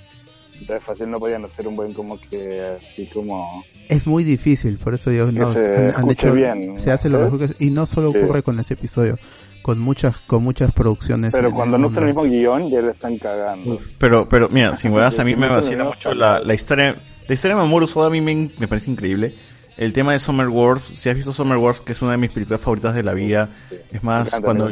Entonces 0.61 0.85
fácil 0.85 1.11
no 1.11 1.19
podían 1.19 1.45
hacer 1.45 1.67
un 1.69 1.77
buen 1.77 1.93
como 1.93 2.19
que 2.19 2.63
así 2.63 3.07
como... 3.07 3.65
Es 3.89 4.07
muy 4.07 4.25
difícil, 4.25 4.79
por 4.79 4.95
eso 4.95 5.11
digo, 5.11 5.31
no, 5.31 5.53
se 5.53 5.77
han, 5.77 5.91
han 5.97 6.11
hecho, 6.11 6.33
bien, 6.33 6.79
se 6.79 6.91
hace 6.91 7.09
lo 7.09 7.19
¿sabes? 7.19 7.33
mejor 7.33 7.49
que 7.57 7.65
y 7.65 7.71
no 7.71 7.87
solo 7.87 8.13
Sí. 8.13 8.19
ocurre 8.19 8.43
con 8.43 8.59
este 8.61 8.75
episodio, 8.75 9.19
con 9.63 9.79
muchas 9.79 10.17
con 10.19 10.43
muchas 10.43 10.73
producciones. 10.73 11.33
Pero 11.33 11.51
cuando 11.51 11.77
no 11.79 11.89
está 11.89 12.01
el 12.01 12.07
mismo 12.07 12.23
guion 12.23 12.71
ya 12.71 12.81
le 12.81 12.93
están 12.93 13.19
cagando. 13.19 13.79
Pero, 13.99 14.29
pero 14.29 14.49
mira, 14.49 14.75
sin 14.75 14.93
huevas, 14.95 15.19
a 15.19 15.25
mí 15.25 15.35
me 15.37 15.49
Sí, 15.49 15.53
vacila 15.55 15.85
sí, 15.85 15.89
mucho 15.91 16.13
sí. 16.13 16.19
la, 16.19 16.41
la 16.41 16.55
historia. 16.55 16.97
La 17.27 17.35
historia 17.35 17.57
de 17.57 17.63
Mamoru 17.63 17.87
Soda 17.87 18.07
a 18.09 18.11
mí 18.11 18.21
me, 18.21 18.51
me 18.59 18.69
parece 18.69 18.91
increíble. 18.91 19.35
El 19.77 19.93
tema 19.93 20.13
de 20.13 20.21
Summer 20.21 20.49
Wars, 20.49 20.83
si 20.95 21.09
has 21.09 21.17
visto 21.17 21.33
Summer 21.33 21.57
Wars, 21.59 21.81
que 21.81 21.93
es 21.93 22.01
una 22.03 22.13
de 22.13 22.19
mis 22.19 22.31
películas 22.31 22.61
favoritas 22.61 22.95
de 22.95 23.03
la 23.03 23.13
vida, 23.15 23.49
es 23.91 24.03
Me 24.03 24.09
más, 24.09 24.41
cuando, 24.41 24.71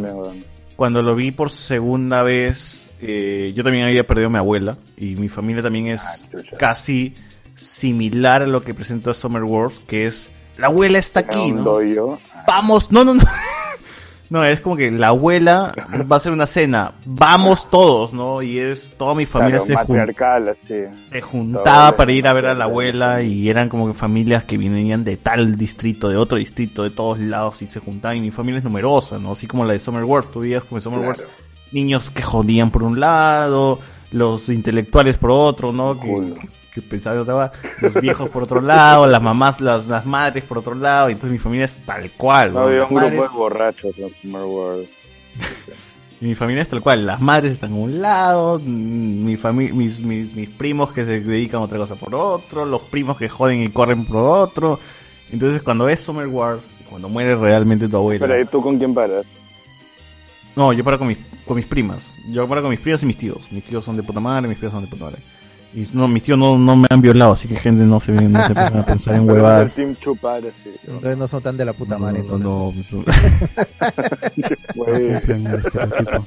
cuando 0.77 1.03
lo 1.03 1.17
vi 1.17 1.33
por 1.33 1.51
segunda 1.51 2.23
vez, 2.23 2.92
eh, 3.03 3.53
yo 3.55 3.65
también 3.65 3.85
había 3.85 4.07
perdido 4.07 4.29
a 4.29 4.31
mi 4.31 4.39
abuela 4.39 4.79
y 4.97 5.17
mi 5.17 5.29
familia 5.29 5.63
también 5.63 5.89
Ah, 5.89 5.93
es 5.95 6.27
casi 6.59 7.15
similar 7.57 8.43
a 8.43 8.47
lo 8.47 8.63
que 8.63 8.75
presenta 8.75 9.13
Summer 9.13 9.43
Wars, 9.45 9.81
que 9.87 10.07
es 10.07 10.31
la 10.57 10.69
abuela 10.69 10.99
está 10.99 11.21
aquí, 11.21 11.53
¿no? 11.53 11.79
Vamos, 12.47 12.93
no, 12.93 13.05
no, 13.05 13.15
no. 13.15 13.23
No, 14.31 14.43
es 14.47 14.61
como 14.61 14.77
que 14.77 14.91
la 14.91 15.09
abuela 15.09 15.75
va 16.11 16.17
a 16.17 16.17
hacer 16.17 16.33
una 16.33 16.47
cena, 16.47 16.93
vamos 17.05 17.69
todos, 17.69 18.15
¿no? 18.15 18.41
Y 18.41 18.59
es 18.61 18.91
toda 18.97 19.15
mi 19.15 19.27
familia 19.27 19.59
Claro, 19.59 19.67
se 19.67 20.87
así. 20.87 20.97
se 21.11 21.21
juntaba 21.21 21.95
para 21.99 22.13
ir 22.13 22.27
a 22.27 22.33
ver 22.33 22.47
a 22.47 22.55
la 22.55 22.65
abuela 22.65 23.21
y 23.21 23.51
eran 23.51 23.69
como 23.69 23.89
que 23.89 23.93
familias 23.93 24.45
que 24.45 24.57
venían 24.57 25.05
de 25.05 25.19
tal 25.19 25.57
distrito, 25.59 26.09
de 26.09 26.17
otro 26.17 26.39
distrito, 26.39 26.83
de 26.83 26.89
todos 26.89 27.19
lados 27.19 27.61
y 27.61 27.67
se 27.67 27.79
juntaban 27.81 28.17
y 28.17 28.21
mi 28.23 28.31
familia 28.31 28.57
es 28.61 28.65
numerosa, 28.65 29.19
¿no? 29.19 29.33
Así 29.33 29.47
como 29.47 29.67
la 29.67 29.75
de 29.75 29.81
Summer 29.81 30.05
Wars, 30.05 30.31
tú 30.31 30.41
veías 30.41 30.65
como 30.65 30.81
Summer 30.81 31.01
Claro. 31.01 31.09
Wars 31.11 31.25
niños 31.73 32.11
que 32.11 32.23
jodían 32.23 32.71
por 32.71 32.83
un 32.83 33.01
lado, 33.01 33.79
los 34.11 34.49
intelectuales 34.49 35.19
por 35.19 35.31
otro, 35.31 35.73
¿no? 35.73 35.99
Que, 35.99 36.35
que 36.75 36.83
pensaban 36.83 37.19
otra 37.21 37.35
va- 37.35 37.53
los 37.81 37.95
viejos 37.95 38.31
por 38.31 38.43
otro 38.45 38.61
lado, 38.61 39.07
las 39.07 39.23
mamás, 39.23 39.61
las, 39.61 39.87
las 39.89 40.07
madres 40.07 40.45
por 40.45 40.59
otro 40.59 40.75
lado, 40.75 41.09
y 41.09 41.13
entonces 41.13 41.33
mi 41.33 41.39
familia 41.39 41.65
es 41.67 41.79
tal 41.85 42.11
cual, 42.13 42.53
No 42.55 42.61
había 42.61 42.85
un 42.85 42.95
grupo 42.95 43.23
de 43.23 43.29
borrachos 43.29 43.93
en 43.99 44.11
Summer 44.23 44.43
Wars. 44.45 44.89
y 46.21 46.25
mi 46.27 46.35
familia 46.35 46.63
es 46.63 46.69
tal 46.69 46.81
cual, 46.81 47.05
las 47.07 47.21
madres 47.21 47.53
están 47.53 47.73
a 47.73 47.77
un 47.77 48.01
lado, 48.01 48.59
mi 48.61 49.37
fami- 49.37 49.73
mis, 49.73 50.01
mis, 50.01 50.33
mis 50.35 50.49
primos 50.51 50.93
que 50.93 51.05
se 51.05 51.21
dedican 51.21 51.61
a 51.61 51.65
otra 51.65 51.79
cosa 51.79 51.97
por 51.97 52.15
otro, 52.15 52.65
los 52.65 52.83
primos 52.83 53.17
que 53.17 53.29
joden 53.29 53.63
y 53.63 53.69
corren 53.69 54.05
por 54.05 54.17
otro. 54.17 54.79
Entonces 55.31 55.63
cuando 55.63 55.87
ves 55.87 56.01
Summer 56.01 56.27
Wars, 56.27 56.75
cuando 56.91 57.09
muere 57.09 57.35
realmente 57.35 57.89
tu 57.89 57.97
abuela... 57.97 58.27
Pero 58.27 58.41
¿y 58.41 58.45
tú 58.45 58.61
con 58.63 58.79
quién 58.79 58.93
paras? 58.95 59.25
No, 60.55 60.73
yo 60.73 60.85
paro 60.85 60.99
con 60.99 61.09
mis, 61.09 61.19
con 61.47 61.57
mis 61.57 61.67
primas. 61.67 62.13
Yo 62.29 62.47
paro 62.47 62.63
con 62.63 62.71
mis 62.71 62.81
primas 62.81 63.03
y 63.03 63.07
mis 63.07 63.17
tíos. 63.17 63.51
Mis 63.51 63.65
tíos 63.65 63.85
son 63.85 63.97
de 63.97 64.03
puta 64.03 64.21
madre, 64.21 64.49
mis 64.49 64.59
primas 64.59 64.73
son 64.73 64.85
de 64.85 64.91
puta 64.91 65.05
madre. 65.05 65.19
Y 65.75 65.89
no, 65.95 66.07
mis 66.07 66.23
tíos 66.23 66.39
no, 66.39 66.59
no 66.59 66.77
me 66.77 66.87
han 66.91 67.01
violado, 67.01 67.33
así 67.33 67.49
que 67.49 67.57
gente 67.57 67.85
no 67.85 67.99
se, 67.99 68.13
no 68.13 68.45
se 68.45 68.53
a 68.53 68.85
pensar 68.85 69.15
en 69.15 69.27
huevadas. 69.29 69.79
Entonces 69.79 71.17
no 71.17 71.27
son 71.27 71.43
tan 71.43 71.57
de 71.57 71.65
la 71.65 71.73
puta 71.73 71.97
madre. 71.97 72.23
No, 72.23 72.37
no, 72.37 72.75
estereotipo. 75.57 76.27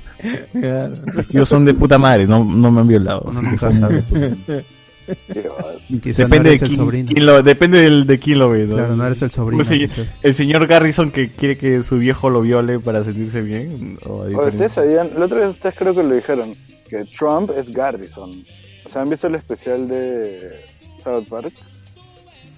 Mis 1.13 1.27
tíos 1.27 1.47
son 1.47 1.63
de 1.63 1.75
puta 1.75 1.99
madre, 1.99 2.25
no, 2.25 2.43
no 2.43 2.72
me 2.72 2.81
han 2.81 2.88
violado. 2.88 3.29
así 3.29 3.47
que 3.47 3.58
son 3.58 3.81
de 3.81 4.01
puta 4.01 4.29
no 4.47 4.63
Depende, 5.08 6.50
eres 6.50 6.62
de 6.62 6.68
quién, 6.68 7.06
quién 7.06 7.26
lo, 7.26 7.44
depende 7.44 7.82
del, 7.82 8.08
de 8.08 8.20
quién 8.20 8.40
lo 8.40 8.50
ve, 8.50 8.66
¿no? 8.66 8.76
Claro, 8.76 8.96
no 8.96 9.06
eres 9.06 9.22
el 9.22 9.32
sobrino, 9.32 9.64
Pues, 9.64 10.18
el, 10.22 10.34
señor 10.34 10.68
Garrison 10.68 11.12
que 11.12 11.30
quiere 11.30 11.58
que 11.58 11.84
su 11.84 11.98
viejo 11.98 12.30
lo 12.30 12.42
viole 12.42 12.80
para 12.80 13.04
sentirse 13.04 13.42
bien. 13.42 13.98
O 14.06 14.24
O 14.24 14.48
ustedes 14.48 14.74
sabían, 14.74 15.12
la 15.18 15.26
otra 15.26 15.40
vez 15.40 15.50
ustedes 15.50 15.76
creo 15.78 15.94
que 15.94 16.04
lo 16.04 16.16
dijeron, 16.16 16.56
que 16.90 17.06
Trump 17.18 17.52
es 17.56 17.70
Garrison. 17.72 18.44
O 18.86 18.90
sea, 18.90 19.02
¿han 19.02 19.10
visto 19.10 19.28
el 19.28 19.36
especial 19.36 19.88
de 19.88 20.66
South 21.04 21.26
Park? 21.30 21.54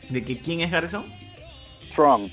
¿De 0.09 0.23
que 0.23 0.39
quién 0.39 0.61
es 0.61 0.71
Garrison? 0.71 1.03
Trump. 1.95 2.31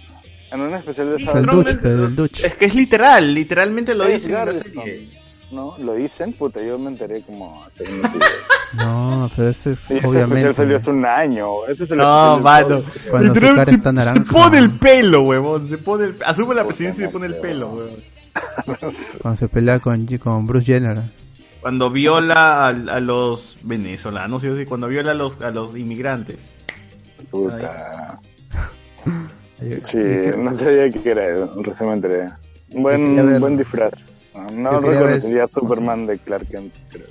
En 0.52 0.60
un 0.60 0.74
especial 0.74 1.10
de 1.10 1.24
South 1.24 2.14
Dutch, 2.14 2.38
es-. 2.38 2.44
Es 2.44 2.54
que 2.54 2.66
es 2.66 2.74
literal, 2.74 3.34
literalmente 3.34 3.94
lo 3.94 4.04
Es 4.04 4.14
dicen 4.14 4.30
en 4.30 4.34
la 4.34 4.44
Garrison. 4.44 4.72
serie. 4.84 5.23
No, 5.54 5.76
lo 5.78 5.94
dicen, 5.94 6.32
puta, 6.32 6.60
yo 6.60 6.78
me 6.78 6.90
enteré 6.90 7.22
como 7.22 7.62
hace 7.64 7.84
un 7.84 8.02
No, 8.78 9.30
pero 9.36 9.48
ese 9.50 9.72
es 9.72 9.78
Sí, 9.86 9.94
ese 9.96 10.06
obviamente. 10.06 10.54
salió 10.54 10.76
hace 10.76 10.90
un 10.90 11.04
año. 11.06 11.64
Ese 11.66 11.94
No, 11.94 12.40
mano. 12.40 12.82
Cuando 13.08 13.32
Literal, 13.34 13.64
se, 13.64 13.72
se 14.14 14.20
pone 14.22 14.58
el 14.58 14.72
pelo, 14.78 15.22
huevón. 15.22 15.64
Se 15.66 15.78
pone 15.78 16.06
el, 16.06 16.16
asume 16.26 16.56
la 16.56 16.64
presidencia 16.64 17.04
y 17.04 17.06
se 17.06 17.12
pone 17.12 17.26
el 17.26 17.36
pelo, 17.36 17.68
huevón. 17.70 18.00
Cuando 19.22 19.38
se 19.38 19.48
pelea 19.48 19.78
con, 19.78 20.04
con 20.18 20.46
Bruce 20.46 20.66
Jenner. 20.66 21.02
Cuando 21.60 21.90
viola 21.90 22.66
a, 22.66 22.68
a 22.68 23.00
los 23.00 23.58
venezolanos, 23.62 24.42
¿sí? 24.42 24.64
cuando 24.66 24.88
viola 24.88 25.12
a 25.12 25.14
los, 25.14 25.40
a 25.40 25.50
los 25.52 25.76
inmigrantes. 25.76 26.38
Puta. 27.30 28.18
Sí, 29.84 29.98
no 30.36 30.54
sabía 30.56 30.90
qué 30.90 31.10
era, 31.10 31.46
recién 31.62 31.88
me 31.88 31.94
enteré. 31.94 32.26
Un 32.72 32.82
buen, 32.82 33.40
buen 33.40 33.56
disfraz. 33.56 33.92
No, 34.34 34.50
no 34.50 34.80
reconocería 34.80 35.46
Superman 35.48 36.06
de 36.06 36.18
Clark 36.18 36.48
Kent, 36.48 36.74
creo. 36.90 37.06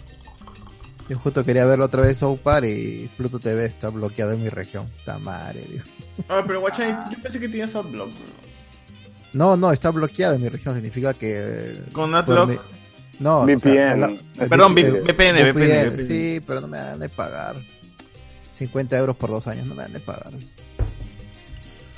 Yo 1.10 1.18
justo 1.20 1.44
quería 1.44 1.66
verlo 1.66 1.86
otra 1.86 2.02
vez 2.04 2.18
South 2.18 2.40
Park 2.40 2.66
y 2.66 3.10
Pluto 3.18 3.40
TV 3.40 3.66
está 3.66 3.90
bloqueado 3.90 4.32
en 4.34 4.44
mi 4.44 4.50
región. 4.50 4.88
Está 4.98 5.18
madre, 5.20 5.66
Dios. 5.70 5.86
Ah, 6.30 6.44
pero 6.46 6.62
guacha, 6.62 7.10
yo 7.10 7.22
pensé 7.22 7.40
que 7.40 7.50
tenías 7.50 7.76
Adblock. 7.76 8.10
No, 9.34 9.58
no, 9.58 9.72
está 9.72 9.90
bloqueado 9.90 10.36
en 10.36 10.42
mi 10.44 10.50
región. 10.50 10.76
Significa 10.76 11.14
que. 11.14 11.76
¿Con 11.92 12.12
por 12.12 12.18
Adblock? 12.20 12.50
mi- 12.50 12.58
No, 13.20 13.40
o 13.42 13.46
VPN. 13.46 13.60
sea, 13.60 13.98
la- 13.98 14.08
Eh, 14.12 14.20
perdón, 14.50 14.78
eh, 14.78 14.92
VPN, 14.92 15.44
VPN. 15.52 16.00
Sí, 16.04 16.42
pero 16.46 16.62
no 16.62 16.68
me 16.68 16.78
dan 16.78 17.00
de 17.00 17.10
pagar. 17.10 17.56
50 18.52 18.98
euros 18.98 19.16
por 19.18 19.30
dos 19.30 19.46
años, 19.48 19.66
no 19.66 19.76
me 19.76 19.84
dan 19.84 19.94
de 19.94 20.00
pagar. 20.00 20.32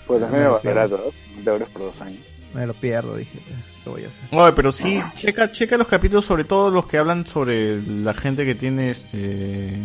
Pues 0.08 0.22
es 0.22 0.30
Me 0.32 0.38
medio 0.38 0.60
barato, 0.64 0.98
¿no? 0.98 1.12
50 1.12 1.52
euros 1.52 1.70
por 1.70 1.82
dos 1.84 2.02
años. 2.02 2.22
Me 2.56 2.66
lo 2.66 2.74
pierdo, 2.74 3.16
dije. 3.18 3.38
¿Qué 3.84 3.90
voy 3.90 4.04
a 4.06 4.08
hacer? 4.08 4.24
Oye, 4.32 4.54
pero 4.54 4.72
sí, 4.72 5.00
checa, 5.16 5.52
checa 5.52 5.78
los 5.78 5.88
capítulos, 5.88 6.26
sobre 6.26 6.44
todo 6.46 6.72
los 6.72 6.88
que 6.88 6.98
hablan 6.98 7.28
sobre 7.28 7.82
la 7.82 8.14
gente 8.16 8.46
que 8.46 8.56
tiene 8.56 8.90
este 8.92 9.78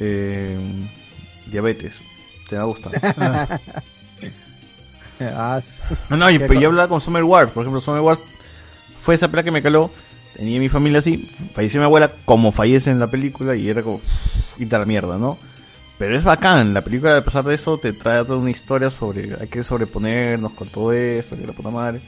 eh, 0.00 0.58
diabetes. 1.46 1.94
Te 2.48 2.56
va 2.56 2.62
a 2.62 2.66
gustar. 2.66 2.92
Ah, 5.20 5.60
sí. 5.62 5.80
No, 6.08 6.16
no, 6.16 6.28
y- 6.30 6.38
¿Qué 6.38 6.46
pero 6.46 6.58
yo 6.58 6.68
hablaba 6.68 6.88
con 6.88 7.00
Summer 7.00 7.22
Wars. 7.22 7.52
Por 7.52 7.62
ejemplo, 7.62 7.80
Summer 7.80 8.00
Wars 8.00 8.24
fue 9.02 9.14
esa 9.14 9.28
pelea 9.28 9.44
que 9.44 9.52
me 9.52 9.62
caló. 9.62 9.92
Tenía 10.34 10.58
mi 10.58 10.68
familia 10.68 10.98
así. 10.98 11.30
Falleció 11.54 11.78
mi 11.80 11.84
abuela 11.84 12.10
como 12.24 12.50
fallece 12.50 12.90
en 12.90 12.98
la 12.98 13.06
película 13.08 13.54
y 13.54 13.68
era 13.68 13.84
como. 13.84 14.00
Y 14.58 14.64
la 14.64 14.84
mierda, 14.84 15.18
¿no? 15.18 15.38
Pero 16.02 16.16
es 16.16 16.24
bacán. 16.24 16.74
La 16.74 16.82
película, 16.82 17.18
a 17.18 17.22
pesar 17.22 17.44
de 17.44 17.54
eso, 17.54 17.78
te 17.78 17.92
trae 17.92 18.24
toda 18.24 18.36
una 18.36 18.50
historia 18.50 18.90
sobre. 18.90 19.36
Hay 19.40 19.46
que 19.46 19.62
sobreponernos 19.62 20.50
con 20.50 20.66
todo 20.66 20.92
esto, 20.92 21.36
que 21.36 21.46
la 21.46 21.52
puta 21.52 21.70
madre. 21.70 22.02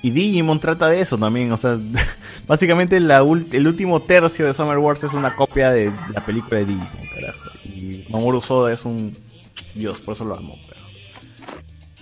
Y 0.00 0.10
Digimon 0.10 0.60
trata 0.60 0.86
de 0.86 1.00
eso 1.00 1.18
también. 1.18 1.50
O 1.50 1.56
sea, 1.56 1.76
básicamente 2.46 2.98
el 2.98 3.66
último 3.66 4.00
tercio 4.00 4.46
de 4.46 4.54
Summer 4.54 4.78
Wars 4.78 5.02
es 5.02 5.12
una 5.12 5.34
copia 5.34 5.72
de 5.72 5.92
la 6.14 6.24
película 6.24 6.60
de 6.60 6.66
Digimon, 6.66 7.08
carajo. 7.12 7.50
Y 7.64 8.06
Mamoru 8.10 8.40
Soda 8.40 8.72
es 8.72 8.84
un. 8.84 9.18
Dios, 9.74 9.98
por 9.98 10.14
eso 10.14 10.24
lo 10.24 10.36
amo, 10.36 10.56
pero. 10.68 10.80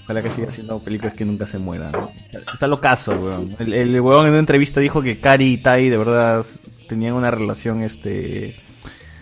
Ojalá 0.04 0.20
que 0.20 0.28
siga 0.28 0.48
haciendo 0.48 0.78
películas 0.80 1.14
que 1.14 1.24
nunca 1.24 1.46
se 1.46 1.56
mueran. 1.56 1.92
¿no? 1.92 2.10
Está 2.52 2.66
locazo, 2.66 3.12
weón. 3.12 3.56
El, 3.58 3.72
el 3.72 4.00
weón 4.02 4.26
en 4.26 4.32
una 4.32 4.40
entrevista 4.40 4.78
dijo 4.78 5.00
que 5.00 5.20
Kari 5.20 5.54
y 5.54 5.56
Tai 5.56 5.88
de 5.88 5.96
verdad 5.96 6.44
tenían 6.86 7.14
una 7.14 7.30
relación, 7.30 7.82
este... 7.82 8.56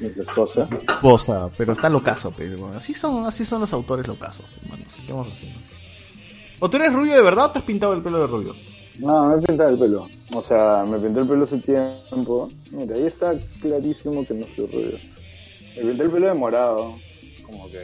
esposa. 0.01 0.69
Esposa, 0.71 1.51
pero 1.57 1.73
está 1.73 1.89
locazo, 1.89 2.33
pero. 2.37 2.69
Así 2.69 2.95
son, 2.95 3.27
así 3.27 3.45
son 3.45 3.61
los 3.61 3.73
autores 3.73 4.07
locazos, 4.07 4.47
hermano. 4.63 4.85
Vamos 5.09 5.33
haciendo. 5.33 5.61
¿O 6.61 6.69
tú 6.69 6.77
eres 6.77 6.93
rubio 6.93 7.15
de 7.15 7.23
verdad 7.23 7.47
o 7.47 7.51
te 7.51 7.59
has 7.61 7.65
pintado 7.65 7.93
el 7.93 8.03
pelo 8.03 8.21
de 8.21 8.27
rubio? 8.27 8.55
No, 8.99 9.29
me 9.29 9.37
he 9.37 9.47
pintado 9.47 9.71
el 9.71 9.79
pelo. 9.79 10.09
O 10.35 10.43
sea, 10.43 10.85
me 10.85 10.99
pinté 10.99 11.21
el 11.21 11.29
pelo 11.29 11.45
hace 11.45 11.59
tiempo. 11.59 12.49
Mira, 12.73 12.97
ahí 12.97 13.07
está 13.07 13.33
clarísimo 13.61 14.25
que 14.25 14.35
no 14.35 14.47
soy 14.57 14.67
rubio. 14.67 14.99
Me 15.77 15.83
pinté 15.83 16.03
el 16.03 16.11
pelo 16.11 16.29
de 16.29 16.35
morado. 16.35 16.95
Como 17.47 17.69
que... 17.69 17.79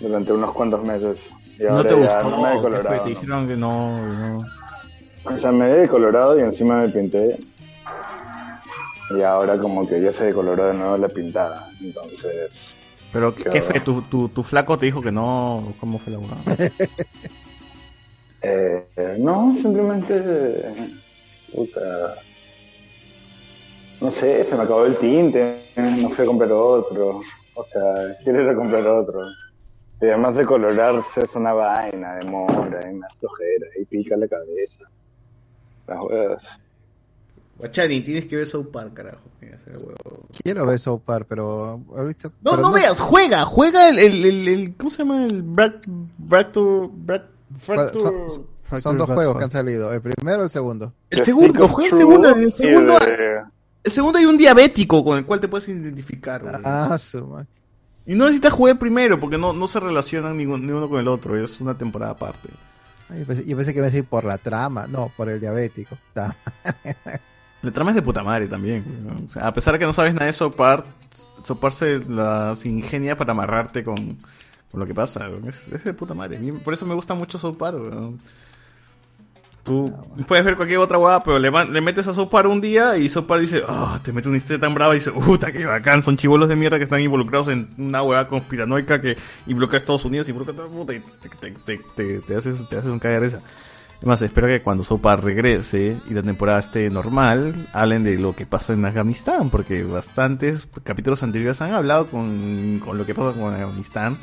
Durante 0.00 0.32
unos 0.32 0.54
cuantos 0.54 0.82
meses. 0.82 1.20
Y 1.58 1.64
no 1.64 1.76
ahora 1.76 1.88
te 1.88 1.94
gustó, 1.94 2.22
no 2.30 2.42
me 2.42 2.48
he 2.48 2.54
decolorado. 2.56 3.04
Te 3.04 3.10
dijeron 3.10 3.46
que 3.46 3.56
no, 3.56 3.98
no. 3.98 4.38
O 5.24 5.38
sea, 5.38 5.52
me 5.52 5.66
he 5.70 5.74
decolorado 5.82 6.38
y 6.38 6.42
encima 6.42 6.80
me 6.80 6.88
pinté. 6.88 7.38
Y 9.16 9.22
ahora 9.22 9.58
como 9.58 9.86
que 9.86 10.00
ya 10.00 10.12
se 10.12 10.26
decoloró 10.26 10.66
de 10.66 10.74
nuevo 10.74 10.96
la 10.96 11.08
pintada. 11.08 11.68
Entonces... 11.80 12.74
Pero, 13.12 13.34
¿qué, 13.34 13.60
fue? 13.60 13.80
¿Tu, 13.80 14.00
tu, 14.02 14.28
tu 14.28 14.42
flaco 14.42 14.78
te 14.78 14.86
dijo 14.86 15.02
que 15.02 15.12
no? 15.12 15.74
¿Cómo 15.80 15.98
fue 15.98 16.12
la? 16.12 16.18
Eh, 18.44 18.84
eh, 18.96 19.16
no, 19.20 19.54
simplemente... 19.62 20.64
Puta... 21.54 22.16
No 24.00 24.10
sé, 24.10 24.44
se 24.44 24.56
me 24.56 24.64
acabó 24.64 24.84
el 24.84 24.98
tinte, 24.98 25.62
no 25.76 26.08
fui 26.08 26.24
a 26.24 26.26
comprar 26.26 26.50
otro. 26.50 27.20
O 27.54 27.64
sea, 27.64 28.16
quiero 28.24 28.42
ir 28.42 28.48
a 28.48 28.56
comprar 28.56 28.84
otro. 28.84 29.20
Y 30.00 30.06
además 30.06 30.34
de 30.34 30.44
colorarse 30.44 31.24
es 31.24 31.36
una 31.36 31.52
vaina, 31.52 32.16
demora, 32.16 32.80
y 32.90 32.94
me 32.94 33.00
da 33.00 33.08
flojera, 33.20 33.66
y 33.80 33.84
pica 33.84 34.16
la 34.16 34.26
cabeza. 34.26 34.84
Las 35.86 36.00
huevas. 36.00 36.44
Guachani, 37.62 38.00
tienes 38.00 38.26
que 38.26 38.36
ver 38.36 38.46
South 38.46 38.66
Park, 38.72 38.92
carajo. 38.94 39.20
Mira, 39.40 39.56
ese 39.56 39.70
huevo. 39.70 40.26
Quiero 40.42 40.66
ver 40.66 40.78
South 40.80 41.02
Park, 41.04 41.26
pero 41.28 41.80
he 41.96 42.04
visto. 42.06 42.32
No, 42.42 42.50
pero 42.52 42.62
no 42.62 42.72
veas, 42.72 42.98
juega, 42.98 43.44
juega 43.44 43.88
el, 43.88 43.98
el, 44.00 44.24
el, 44.24 44.48
el- 44.48 44.74
¿cómo 44.76 44.90
se 44.90 44.98
llama? 44.98 45.24
El 45.26 45.42
Brack, 45.42 45.84
Bractor, 46.18 46.90
Brack, 46.92 47.22
Fracture. 47.60 48.28
Son, 48.28 48.80
son 48.80 48.96
dos 48.98 49.10
juegos 49.10 49.38
que 49.38 49.44
han 49.44 49.50
salido, 49.50 49.92
el 49.92 50.00
primero 50.00 50.40
y 50.40 50.44
el 50.44 50.50
segundo. 50.50 50.92
El 51.10 51.20
segundo, 51.20 51.68
juega 51.68 51.90
el 51.90 51.96
segundo, 51.98 52.28
el 52.34 52.52
segundo, 52.52 52.98
el 53.84 53.92
segundo 53.92 54.18
hay 54.18 54.24
un 54.24 54.38
diabético 54.38 55.04
con 55.04 55.18
el 55.18 55.24
cual 55.26 55.38
te 55.40 55.46
puedes 55.48 55.68
identificar. 55.68 56.42
güey. 56.42 56.54
Ah, 56.64 56.96
su 56.98 57.26
madre. 57.26 57.46
Y 58.06 58.14
no 58.16 58.24
necesitas 58.24 58.52
jugar 58.54 58.78
primero 58.80 59.20
porque 59.20 59.38
no, 59.38 59.52
no 59.52 59.66
se 59.68 59.78
relacionan 59.78 60.36
ningún- 60.36 60.66
ni 60.66 60.72
uno 60.72 60.88
con 60.88 60.98
el 60.98 61.06
otro, 61.06 61.36
es 61.40 61.60
una 61.60 61.78
temporada 61.78 62.12
aparte. 62.12 62.48
Ay, 63.08 63.20
Yo 63.20 63.26
pensé, 63.26 63.44
yo 63.44 63.56
pensé 63.56 63.72
que 63.72 63.78
iba 63.78 63.86
a 63.86 63.90
decir 63.90 64.04
por 64.06 64.24
la 64.24 64.38
trama, 64.38 64.86
no, 64.88 65.12
por 65.16 65.28
el 65.28 65.38
diabético. 65.38 65.96
La 67.62 67.70
trama 67.70 67.90
es 67.90 67.94
de 67.94 68.02
puta 68.02 68.22
madre 68.22 68.48
también. 68.48 68.84
¿no? 69.04 69.26
O 69.26 69.28
sea, 69.28 69.46
a 69.46 69.54
pesar 69.54 69.74
de 69.74 69.78
que 69.78 69.86
no 69.86 69.92
sabes 69.92 70.14
nada 70.14 70.26
de 70.26 70.32
South 70.32 70.54
Park 70.56 70.84
se 71.70 71.98
las 71.98 72.64
ingenia 72.66 73.16
para 73.16 73.32
amarrarte 73.32 73.84
con, 73.84 73.96
con 74.70 74.80
lo 74.80 74.86
que 74.86 74.94
pasa. 74.94 75.28
Es, 75.46 75.68
es 75.68 75.84
de 75.84 75.94
puta 75.94 76.14
madre. 76.14 76.38
Por 76.64 76.74
eso 76.74 76.86
me 76.86 76.94
gusta 76.94 77.14
mucho 77.14 77.38
Park. 77.54 77.78
güey. 77.78 78.18
Tú 79.64 79.94
puedes 80.26 80.44
ver 80.44 80.56
cualquier 80.56 80.80
otra 80.80 80.98
hueá, 80.98 81.22
pero 81.22 81.38
le, 81.38 81.48
le 81.66 81.80
metes 81.80 82.08
a 82.08 82.14
South 82.14 82.28
Park 82.28 82.48
un 82.48 82.60
día 82.60 82.96
y 82.96 83.08
South 83.08 83.26
Park 83.26 83.42
dice, 83.42 83.62
ah, 83.68 84.00
te 84.02 84.12
mete 84.12 84.28
una 84.28 84.38
historia 84.38 84.58
tan 84.58 84.74
brava 84.74 84.92
y 84.94 84.98
dice, 84.98 85.12
puta, 85.12 85.52
qué 85.52 85.64
bacán, 85.64 86.02
son 86.02 86.16
chivolos 86.16 86.48
de 86.48 86.56
mierda 86.56 86.78
que 86.78 86.84
están 86.84 87.00
involucrados 87.00 87.46
en 87.46 87.68
una 87.78 88.02
hueá 88.02 88.26
conspiranoica 88.26 89.00
que 89.00 89.16
involucra 89.46 89.76
a 89.76 89.78
Estados 89.78 90.04
Unidos, 90.04 90.28
involucra 90.28 90.52
a 90.52 90.56
todo 90.56 90.66
el 90.66 90.72
mundo 90.72 90.92
y 90.92 90.98
te, 90.98 91.28
te, 91.28 91.50
te, 91.52 91.78
te, 91.94 92.18
te 92.18 92.36
haces, 92.36 92.68
te 92.68 92.76
haces 92.76 92.90
un 92.90 92.98
caer 92.98 93.22
esa. 93.22 93.40
Además, 94.02 94.20
espero 94.22 94.48
que 94.48 94.60
cuando 94.62 94.82
Park 94.98 95.22
regrese 95.22 96.00
y 96.10 96.12
la 96.12 96.22
temporada 96.22 96.58
esté 96.58 96.90
normal, 96.90 97.68
hablen 97.72 98.02
de 98.02 98.18
lo 98.18 98.34
que 98.34 98.46
pasa 98.46 98.72
en 98.72 98.84
Afganistán, 98.84 99.48
porque 99.48 99.84
bastantes 99.84 100.68
capítulos 100.82 101.22
anteriores 101.22 101.62
han 101.62 101.70
hablado 101.72 102.08
con, 102.08 102.80
con 102.80 102.98
lo 102.98 103.06
que 103.06 103.14
pasa 103.14 103.32
con 103.32 103.54
Afganistán. 103.54 104.18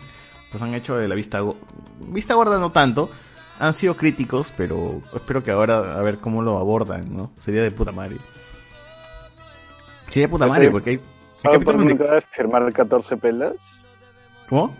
Pues 0.51 0.61
han 0.61 0.75
hecho 0.75 0.97
de 0.97 1.07
la 1.07 1.15
vista, 1.15 1.39
vista 2.09 2.33
gorda 2.33 2.59
no 2.59 2.73
tanto, 2.73 3.09
han 3.57 3.73
sido 3.73 3.95
críticos, 3.95 4.53
pero 4.57 4.99
espero 5.15 5.43
que 5.43 5.51
ahora 5.51 5.97
a 5.97 6.01
ver 6.01 6.19
cómo 6.19 6.41
lo 6.41 6.57
abordan, 6.57 7.15
¿no? 7.15 7.31
Sería 7.37 7.61
de 7.61 7.71
puta 7.71 7.93
madre. 7.93 8.17
Sería 10.09 10.23
de 10.23 10.29
puta 10.29 10.45
Pues 10.45 10.57
madre, 10.57 10.71
porque 10.71 10.89
hay, 10.89 10.99
hay 11.45 11.51
capítulos 11.53 11.85
de 11.85 12.21
firmar 12.31 12.73
14 12.73 13.15
pelas. 13.15 13.55
¿Cómo? 14.49 14.75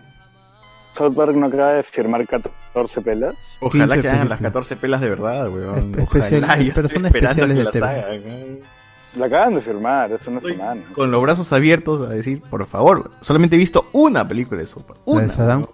South 1.00 1.14
Park 1.16 1.34
no 1.34 1.46
acaba 1.46 1.72
de 1.72 1.82
firmar 1.82 2.26
14 2.26 3.00
pelas. 3.00 3.34
Ojalá 3.60 3.86
15 3.94 4.02
que 4.02 4.08
hagan 4.08 4.28
las 4.28 4.38
películas. 4.38 4.40
14 4.40 4.76
pelas 4.76 5.00
de 5.00 5.08
verdad, 5.10 5.48
weón. 5.48 5.92
Espe- 5.94 6.02
especial- 6.04 6.44
Ojalá, 6.44 6.62
yo 6.62 6.68
estoy 6.68 6.84
esperando 6.84 7.08
especiales 7.08 7.56
que 7.56 7.58
de 7.58 7.80
las 7.80 7.82
hagan. 7.98 8.58
La 9.16 9.26
acaban 9.26 9.54
de 9.56 9.60
firmar 9.60 10.12
hace 10.12 10.30
una 10.30 10.40
semana. 10.40 10.80
Con 10.94 11.10
los 11.10 11.20
brazos 11.22 11.52
abiertos 11.52 12.00
a 12.02 12.10
decir, 12.10 12.42
por 12.42 12.64
favor, 12.66 13.10
solamente 13.20 13.56
he 13.56 13.58
visto 13.58 13.86
una 13.92 14.28
película 14.28 14.60
de 14.60 14.66
South 14.68 14.84
Park. 14.84 15.00
¿La 15.06 15.12
Una. 15.12 15.22
de 15.22 15.30
Saddam? 15.30 15.66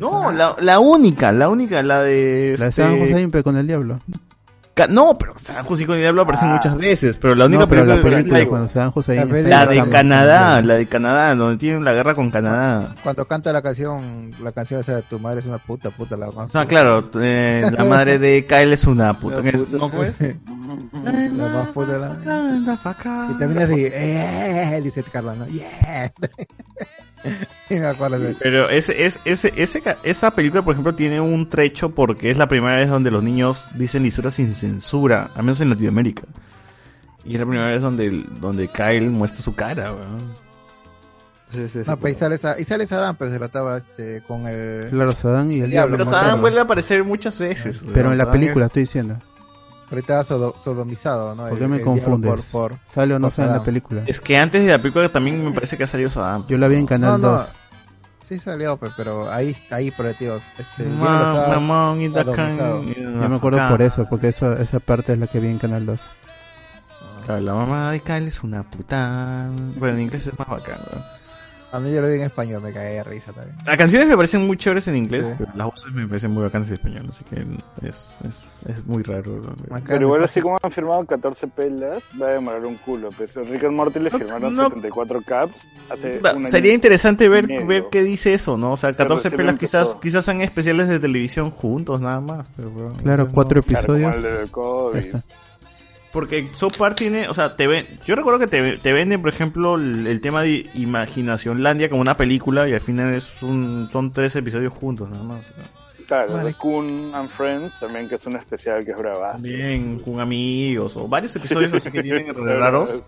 No, 0.00 0.32
la, 0.32 0.56
la 0.60 0.80
única, 0.80 1.30
la 1.32 1.48
única, 1.48 1.82
la 1.82 2.00
de... 2.02 2.56
La 2.58 2.64
de 2.64 2.68
este, 2.70 2.82
Saddam 2.82 3.02
Hussein 3.02 3.30
pero 3.30 3.44
con 3.44 3.56
el 3.56 3.66
diablo. 3.66 4.00
Ca- 4.76 4.88
No, 4.88 5.16
pero 5.18 5.32
Saddam 5.40 5.64
Hussein 5.66 5.86
con 5.86 5.96
el 5.96 6.02
diablo 6.02 6.20
aparecen 6.20 6.50
Ah. 6.50 6.52
muchas 6.56 6.76
veces, 6.76 7.16
pero 7.16 7.34
la 7.34 7.46
única 7.46 7.60
No, 7.62 7.68
pero 7.68 7.84
la 7.86 8.02
película, 8.02 8.38
la, 8.40 8.46
cuando 8.46 8.68
Saddam 8.68 8.92
Hussein 8.94 9.16
La 9.16 9.22
está 9.22 9.34
película- 9.34 9.64
la 9.64 9.66
de 9.84 9.90
Canadá, 9.90 10.60
la 10.60 10.74
de 10.74 10.86
Canadá, 10.86 11.34
donde 11.34 11.56
tienen 11.56 11.82
la 11.82 11.92
guerra 11.94 12.14
con 12.14 12.30
Canadá. 12.30 12.94
Cuando 13.02 13.24
canta 13.26 13.52
la 13.54 13.62
canción, 13.62 14.32
la 14.42 14.52
canción 14.52 14.80
esa 14.80 14.96
de 14.96 15.02
tu 15.02 15.18
madre 15.18 15.40
es 15.40 15.46
una 15.46 15.56
puta, 15.58 15.88
puta 15.90 16.18
la 16.18 16.30
más. 16.30 16.50
Ah, 16.52 16.66
claro, 16.66 17.10
eh, 17.20 17.64
la 17.72 17.84
madre 17.84 18.18
de 18.18 18.44
Kyle 18.44 18.72
es 18.74 18.84
una 18.86 19.18
puta. 19.18 19.40
La. 19.40 19.50
¿No, 19.52 19.90
cómo 19.90 20.04
es? 20.04 20.14
La 20.20 21.48
más 21.48 21.68
puta 21.68 21.92
de 21.94 21.98
la. 21.98 23.28
Y 23.30 23.38
también 23.38 23.62
así, 23.62 23.82
eh, 23.90 24.78
dice 24.84 25.02
Carla, 25.04 25.34
¿no? 25.36 25.46
Yeah. 25.46 26.12
y 27.70 27.74
me 27.74 27.86
acuerdo 27.86 28.18
de 28.18 28.34
Pero 28.38 28.68
ese, 28.68 29.04
es, 29.06 29.20
ese, 29.24 29.52
ese, 29.56 29.80
ca- 29.82 29.98
esa 30.02 30.30
película, 30.30 30.62
por 30.62 30.72
ejemplo, 30.74 30.94
tiene 30.94 31.20
un 31.20 31.48
trecho 31.48 31.90
porque 31.94 32.30
es 32.30 32.36
la 32.38 32.48
primera 32.48 32.76
vez 32.78 32.88
donde 32.88 33.10
los 33.10 33.22
niños 33.22 33.68
dicen 33.74 34.02
lisuras 34.02 34.34
sin 34.34 34.54
censura, 34.54 35.30
al 35.34 35.42
menos 35.42 35.60
en 35.60 35.70
Latinoamérica. 35.70 36.22
Y 37.24 37.34
es 37.34 37.40
la 37.40 37.46
primera 37.46 37.70
vez 37.70 37.82
donde, 37.82 38.24
donde 38.40 38.68
Kyle 38.68 39.10
muestra 39.10 39.42
su 39.42 39.54
cara, 39.54 39.92
weón. 39.92 40.46
No, 41.86 41.96
pues 41.98 42.14
y 42.14 42.18
sale, 42.18 42.36
y 42.60 42.64
sale 42.64 42.86
Saddam, 42.86 43.16
pero 43.16 43.30
se 43.30 43.38
lo 43.38 43.46
estaba 43.46 43.78
este, 43.78 44.20
con 44.26 44.46
el. 44.48 44.88
Claro, 44.90 45.12
Saddam 45.12 45.50
y 45.52 45.60
el 45.60 45.70
diablo. 45.70 45.96
Pero. 45.96 46.04
Saddam 46.10 46.40
vuelve 46.40 46.58
a 46.58 46.62
aparecer 46.62 47.04
muchas 47.04 47.38
veces. 47.38 47.84
Pero 47.94 48.08
weón. 48.08 48.12
en 48.12 48.18
la 48.18 48.24
Saddam 48.24 48.40
película 48.40 48.64
es- 48.64 48.68
estoy 48.70 48.82
diciendo. 48.82 49.16
Ahorita 49.90 50.22
sodo- 50.24 50.54
sodomizado, 50.58 51.34
¿no? 51.36 51.48
¿Por 51.48 51.58
qué 51.58 51.68
me 51.68 51.76
el 51.76 51.82
confundes? 51.84 52.30
Por, 52.50 52.70
por, 52.72 52.78
¿Sale 52.92 53.14
o 53.14 53.18
no 53.18 53.30
sale 53.30 53.48
en 53.48 53.54
la 53.58 53.62
película? 53.62 54.02
Es 54.06 54.20
que 54.20 54.36
antes 54.36 54.64
de 54.64 54.70
la 54.72 54.78
película 54.82 55.08
también 55.10 55.44
me 55.44 55.52
parece 55.52 55.76
que 55.76 55.84
ha 55.84 55.86
salido 55.86 56.10
Saddam. 56.10 56.44
Yo 56.48 56.58
la 56.58 56.66
vi 56.68 56.76
en 56.76 56.86
Canal 56.86 57.12
No, 57.12 57.18
no. 57.18 57.32
2. 57.38 57.52
Sí 58.22 58.38
salió, 58.40 58.76
pe- 58.76 58.90
pero 58.96 59.30
ahí, 59.32 59.54
ahí 59.70 59.92
por 59.92 60.06
el 60.06 60.16
tío, 60.16 60.36
este, 60.36 60.82
el 60.82 60.88
Ma- 60.88 61.06
diablo 61.20 61.38
estaba 61.38 61.60
mamón, 61.60 62.00
y 62.00 62.08
da 62.08 62.24
sodomizado. 62.24 62.80
can- 62.82 62.94
Yo 63.22 63.28
me 63.28 63.36
acuerdo 63.36 63.68
por 63.68 63.82
eso, 63.82 64.06
porque 64.10 64.28
eso, 64.28 64.52
esa 64.54 64.80
parte 64.80 65.12
es 65.12 65.18
la 65.20 65.28
que 65.28 65.38
vi 65.38 65.48
en 65.48 65.58
Canal 65.58 65.86
2. 65.86 66.00
Claro, 67.24 67.40
la 67.40 67.54
mamá 67.54 67.92
de 67.92 68.00
Kyle 68.00 68.26
es 68.26 68.42
una 68.42 68.68
puta. 68.68 69.48
Bueno, 69.76 69.96
en 69.98 70.02
inglés 70.02 70.26
es 70.26 70.36
más 70.38 70.48
bacán, 70.48 70.78
weón. 70.92 71.04
Cuando 71.70 71.90
yo 71.90 72.00
lo 72.00 72.08
vi 72.08 72.14
en 72.14 72.22
español 72.22 72.62
me 72.62 72.72
cagué 72.72 72.94
de 72.94 73.04
risa 73.04 73.32
también. 73.32 73.56
Las 73.66 73.76
canciones 73.76 74.08
me 74.08 74.16
parecen 74.16 74.46
muy 74.46 74.56
chéveres 74.56 74.86
en 74.88 74.96
inglés, 74.96 75.24
Sí. 75.26 75.34
pero 75.38 75.50
las 75.54 75.66
voces 75.66 75.92
me 75.92 76.06
parecen 76.06 76.30
muy 76.30 76.42
bacanas 76.44 76.68
en 76.68 76.74
español, 76.74 77.06
así 77.08 77.24
que 77.24 77.46
es, 77.86 78.20
es, 78.26 78.60
es 78.68 78.86
muy 78.86 79.02
raro. 79.02 79.40
¿no? 79.42 79.54
Pero 79.86 80.06
igual 80.06 80.24
así 80.24 80.40
como 80.40 80.56
han 80.62 80.70
firmado 80.72 81.04
14 81.04 81.46
pelas, 81.48 81.98
va 82.20 82.28
a 82.28 82.30
demorar 82.30 82.64
un 82.64 82.76
culo. 82.76 83.10
Pues 83.16 83.34
Rick 83.34 83.64
and 83.64 83.74
Morty 83.76 83.98
le 84.00 84.10
firmaron 84.10 84.54
no. 84.56 84.68
74 84.68 85.20
caps 85.22 85.54
hace 85.90 86.20
Da- 86.20 86.32
un 86.32 86.38
año 86.38 86.46
Sería 86.46 86.72
interesante 86.72 87.28
ver, 87.28 87.46
ver 87.66 87.84
qué 87.90 88.02
dice 88.04 88.32
eso, 88.32 88.56
¿no? 88.56 88.72
O 88.72 88.76
sea, 88.76 88.92
14 88.92 89.28
recién 89.30 89.36
pelas 89.36 89.58
quizás 89.58 89.94
quizás 89.96 90.24
sean 90.24 90.40
especiales 90.42 90.88
de 90.88 90.98
televisión 91.00 91.50
juntos, 91.50 92.00
nada 92.00 92.20
más. 92.20 92.48
Pero, 92.56 92.70
bueno, 92.70 92.92
Claro, 93.02 93.24
no- 93.24 93.32
cuatro 93.32 93.60
Claro, 93.62 93.86
como 93.86 93.98
episodios. 93.98 94.16
el 94.16 94.22
del 94.38 94.50
COVID. 94.50 95.04
Porque 96.16 96.48
South 96.54 96.78
Park 96.78 96.96
tiene, 96.96 97.28
o 97.28 97.34
sea, 97.34 97.56
te 97.56 97.66
ven, 97.66 97.86
yo 98.06 98.14
recuerdo 98.14 98.38
que 98.38 98.46
te, 98.46 98.78
te 98.78 98.92
venden, 98.94 99.20
por 99.20 99.28
ejemplo, 99.28 99.74
el, 99.74 100.06
el 100.06 100.22
tema 100.22 100.40
de 100.40 100.66
Imaginación 100.72 101.62
Landia 101.62 101.90
como 101.90 102.00
una 102.00 102.16
película 102.16 102.66
y 102.66 102.72
al 102.72 102.80
final 102.80 103.12
es 103.12 103.42
un, 103.42 103.90
son 103.90 104.12
tres 104.12 104.34
episodios 104.34 104.72
juntos, 104.72 105.10
nada 105.10 105.22
más. 105.22 105.44
Claro, 106.06 106.32
Vale. 106.32 106.54
Coon 106.54 107.14
and 107.14 107.28
Friends 107.28 107.78
también, 107.78 108.08
que 108.08 108.14
es 108.14 108.24
un 108.24 108.34
especial 108.36 108.82
que 108.82 108.92
es 108.92 108.96
bravazo. 108.96 109.42
También 109.42 110.00
con 110.00 110.18
amigos 110.18 110.96
o 110.96 111.06
varios 111.06 111.36
episodios 111.36 111.74
así 111.74 111.90
que 111.90 112.02
tienen 112.02 112.34
raros. 112.34 113.02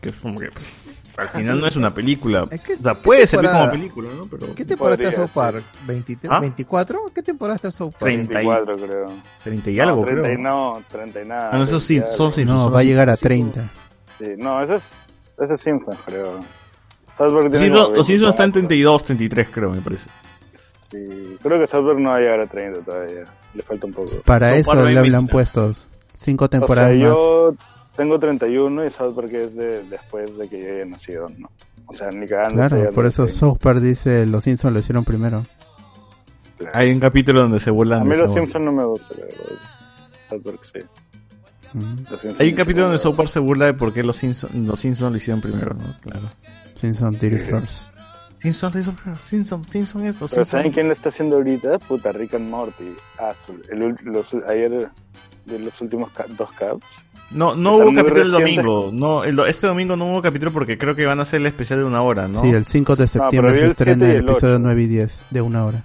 Que 0.00 0.10
es 0.10 0.14
como 0.14 0.38
que 0.38 0.50
al 1.16 1.28
final 1.30 1.60
no 1.60 1.66
es 1.66 1.76
una 1.76 1.92
película. 1.94 2.46
Es 2.50 2.60
que- 2.60 2.74
o 2.74 2.82
sea, 2.82 2.94
puede 2.94 3.26
servir 3.26 3.50
como 3.50 3.70
película, 3.70 4.10
¿no? 4.16 4.24
Pero 4.26 4.54
¿Qué 4.54 4.64
temporada 4.64 4.96
está 5.02 5.12
South 5.22 5.30
Park? 5.32 5.64
¿23? 5.86 6.28
¿Ah? 6.30 6.40
¿24? 6.40 6.98
¿Qué 7.14 7.22
temporada 7.22 7.56
está 7.56 7.70
South 7.70 7.92
Park? 7.92 8.02
30 8.04 8.32
y- 8.42 8.46
24 8.46 8.76
creo. 8.86 9.06
30 9.44 9.70
y 9.70 9.80
algo, 9.80 9.96
no, 10.00 10.04
30 10.06 10.28
y 10.28 10.34
creo. 10.34 10.44
no, 10.44 10.82
30 10.90 11.22
y 11.22 11.28
nada. 11.28 11.50
Ah, 11.52 11.58
no, 11.58 11.64
eso 11.64 11.80
sí, 11.80 11.94
20 11.98 12.14
y 12.14 12.16
son. 12.16 12.32
Simpsons. 12.32 12.58
No, 12.58 12.70
va 12.70 12.80
a 12.80 12.84
llegar 12.84 13.08
a 13.10 13.16
30. 13.16 13.62
Sí, 14.18 14.26
no, 14.36 14.62
ese 14.62 14.74
es, 14.74 14.82
ese 15.38 15.54
es 15.54 15.60
Simpsons, 15.60 15.98
creo. 16.04 16.32
South 17.16 17.32
Park 17.32 17.32
Los 17.32 17.52
tiene 17.52 17.58
Simpsons- 17.68 17.84
como 17.84 17.96
los 17.96 18.06
Simpsons 18.06 18.30
están 18.30 18.44
en 18.46 18.52
24. 18.52 18.66
32, 18.68 19.04
33, 19.04 19.48
creo, 19.50 19.70
me 19.70 19.80
parece. 19.80 20.08
Sí, 20.90 21.36
creo 21.42 21.58
que 21.58 21.66
South 21.66 21.84
Park 21.86 21.98
no 21.98 22.10
va 22.10 22.16
a 22.16 22.20
llegar 22.20 22.40
a 22.40 22.46
30 22.46 22.80
todavía. 22.82 23.24
Le 23.54 23.62
falta 23.62 23.86
un 23.86 23.92
poco. 23.92 24.06
Para 24.24 24.50
South 24.50 24.58
eso 24.58 24.88
le 24.88 24.98
hablan 24.98 25.26
puestos. 25.26 25.88
Cinco 26.14 26.44
O 26.44 26.48
sea, 26.48 26.58
temporadas 26.60 26.96
más. 26.96 27.10
Tengo 27.96 28.18
31 28.18 28.86
y 28.86 28.90
South 28.90 29.14
Park 29.14 29.32
es 29.32 29.54
de, 29.54 29.82
después 29.84 30.36
de 30.36 30.48
que 30.48 30.60
yo 30.60 30.72
haya 30.72 30.84
nacido, 30.84 31.26
¿no? 31.38 31.50
O 31.86 31.94
sea, 31.94 32.08
ni 32.10 32.26
cagando. 32.26 32.54
Claro, 32.68 32.92
por 32.92 33.06
eso 33.06 33.28
South 33.28 33.58
Park 33.58 33.80
dice 33.80 34.26
los 34.26 34.44
Simpsons 34.44 34.74
lo 34.74 34.80
hicieron 34.80 35.04
primero. 35.04 35.42
Hay 36.72 36.90
un 36.90 37.00
capítulo 37.00 37.42
donde 37.42 37.60
se 37.60 37.70
burlan 37.70 38.02
A 38.02 38.04
mí 38.04 38.16
los 38.16 38.32
Simpsons 38.32 38.64
no 38.64 38.72
me 38.72 38.84
gustan, 38.84 39.18
la 39.20 39.24
verdad. 39.26 39.60
South 40.28 40.42
Park 40.42 40.60
sí. 40.72 40.78
Mm. 41.72 42.40
Hay 42.40 42.48
un 42.50 42.54
capítulo 42.56 42.84
donde 42.84 42.98
South 42.98 43.16
Park 43.16 43.28
se 43.28 43.40
burla 43.40 43.66
de 43.66 43.74
por 43.74 43.92
qué 43.92 44.02
los 44.02 44.16
Simpsons, 44.16 44.54
los 44.54 44.80
Simpsons 44.80 45.10
lo 45.10 45.16
hicieron 45.16 45.40
primero, 45.40 45.74
¿no? 45.74 45.94
Claro. 46.00 46.28
Simpsons 46.74 47.18
did 47.18 47.34
it 47.34 47.42
first. 47.42 47.92
Simpsons 48.40 48.74
lo 48.74 48.80
hizo 48.80 48.92
primero. 48.92 49.20
Simpsons, 49.20 49.66
Simpsons 49.70 50.04
esto, 50.04 50.26
Pero 50.30 50.44
¿saben 50.44 50.72
quién 50.72 50.86
lo 50.88 50.92
está 50.92 51.08
haciendo 51.10 51.36
ahorita? 51.36 51.78
Puta, 51.78 52.12
Rick 52.12 52.34
and 52.34 52.48
Morty. 52.48 52.94
Azul. 53.18 53.62
El, 53.70 53.80
ul- 53.82 54.00
los, 54.02 54.32
ayer 54.48 54.90
de 55.46 55.58
los 55.58 55.80
últimos 55.80 56.10
dos 56.36 56.52
caps. 56.52 56.86
No, 57.30 57.56
no 57.56 57.76
hubo 57.76 57.92
capítulo 57.94 58.22
el 58.22 58.30
domingo. 58.30 58.90
No, 58.92 59.24
el- 59.24 59.38
este 59.48 59.66
domingo 59.66 59.96
no 59.96 60.06
hubo 60.06 60.22
capítulo 60.22 60.52
porque 60.52 60.78
creo 60.78 60.94
que 60.94 61.04
van 61.06 61.18
a 61.18 61.22
hacer 61.22 61.40
el 61.40 61.46
especial 61.46 61.80
de 61.80 61.84
una 61.86 62.02
hora, 62.02 62.28
¿no? 62.28 62.40
Sí, 62.40 62.50
el 62.50 62.64
5 62.64 62.94
de 62.96 63.08
septiembre 63.08 63.52
vi 63.52 63.58
se 63.60 63.66
estrena 63.66 64.06
7 64.06 64.06
y 64.06 64.10
el 64.10 64.16
el 64.24 64.28
episodio 64.30 64.54
8. 64.54 64.62
9 64.62 64.82
y 64.82 64.86
10 64.86 65.26
de 65.30 65.40
una 65.42 65.64
hora. 65.66 65.82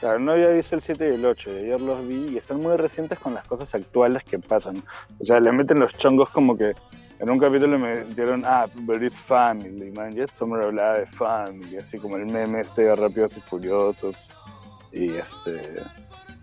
Claro, 0.00 0.18
no 0.18 0.32
había 0.32 0.48
visto 0.50 0.74
el 0.74 0.82
7 0.82 1.08
y 1.10 1.14
el 1.14 1.24
8. 1.24 1.50
y 1.52 1.56
Ayer 1.64 1.80
los 1.80 2.06
vi 2.06 2.26
y 2.32 2.36
están 2.36 2.58
muy 2.58 2.76
recientes 2.76 3.18
con 3.18 3.34
las 3.34 3.46
cosas 3.46 3.72
actuales 3.74 4.22
que 4.24 4.38
pasan. 4.38 4.82
O 5.18 5.24
sea, 5.24 5.38
le 5.40 5.52
meten 5.52 5.78
los 5.80 5.92
chongos 5.92 6.28
como 6.30 6.56
que 6.56 6.72
en 7.20 7.30
un 7.30 7.38
capítulo 7.38 7.78
me 7.78 8.04
dieron, 8.16 8.42
ah, 8.44 8.66
but 8.82 9.00
it's 9.00 9.16
family, 9.26 9.92
man. 9.96 10.10
Ya 10.12 10.26
Summer 10.26 10.64
hablaba 10.66 10.98
de 10.98 11.06
family, 11.06 11.76
así 11.76 11.96
como 11.98 12.16
el 12.16 12.26
meme 12.26 12.60
este 12.60 12.82
de 12.82 12.96
Rápidos 12.96 13.36
y 13.36 13.40
Furiosos. 13.42 14.16
Y 14.92 15.10
este. 15.16 15.80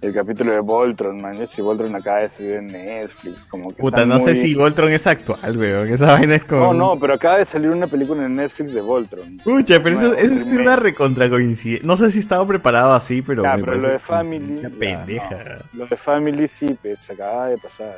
El 0.02 0.14
capítulo 0.14 0.54
de 0.54 0.60
Voltron, 0.62 1.22
man. 1.22 1.46
Si 1.48 1.62
Voltron 1.62 1.96
acaba 1.96 2.22
de 2.22 2.30
salir 2.30 2.54
en 2.56 2.68
Netflix, 2.68 3.46
como 3.46 3.70
que 3.70 3.76
Puta, 3.82 4.06
no 4.06 4.18
sé 4.20 4.36
si 4.36 4.56
Voltron 4.56 4.92
es 4.94 5.06
actual, 5.08 5.58
weón. 5.58 5.88
Esa 5.90 6.14
vaina 6.14 6.36
es 6.36 6.46
como. 6.46 6.74
No, 6.74 6.94
no, 6.94 7.00
pero 7.00 7.16
acaba 7.16 7.38
de 7.38 7.46
salir 7.46 7.70
una 7.70 7.88
película 7.88 8.26
en 8.26 8.36
Netflix 8.36 8.74
de 8.74 8.82
Voltron. 8.82 9.38
Pucha, 9.44 9.82
pero 9.84 9.96
eso, 9.96 10.14
eso 10.14 10.36
es 10.36 10.46
una 10.58 10.76
recontra 10.78 11.30
coincidencia. 11.30 11.86
No 11.86 11.98
sé 11.98 12.12
si 12.12 12.20
estaba 12.20 12.48
preparado 12.48 12.94
así, 12.94 13.22
pero. 13.22 13.44
Ya, 13.44 13.58
me 13.58 13.64
pero 13.64 13.78
lo 13.78 13.88
de 13.90 14.00
Family. 14.00 14.60
Una 14.60 14.70
ya, 14.70 14.76
pendeja. 14.76 15.30
no. 15.74 15.80
Lo 15.80 15.86
de 15.88 15.98
Family 15.98 16.48
sí, 16.48 16.78
pues, 16.82 17.00
se 17.00 17.14
acaba 17.14 17.48
de 17.48 17.58
pasar. 17.58 17.98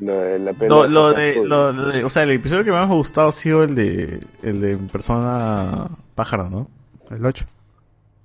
Lo 0.00 0.18
de 0.18 0.38
la 0.40 0.52
peli 0.52 0.68
Lo, 0.68 0.88
lo 0.88 1.12
de, 1.12 1.30
Azul. 1.30 1.48
lo 1.48 1.72
de- 1.92 2.02
o 2.02 2.10
sea, 2.10 2.24
el 2.24 2.32
episodio 2.32 2.64
que 2.64 2.72
más 2.72 2.88
me 2.88 2.94
ha 2.94 2.96
gustado 2.96 3.28
ha 3.28 3.32
sido 3.32 3.62
el 3.62 3.76
de, 3.76 4.18
el 4.42 4.60
de 4.60 4.76
persona 4.78 5.88
pájaro, 6.16 6.50
¿no? 6.50 6.68
El 7.12 7.24
8. 7.24 7.44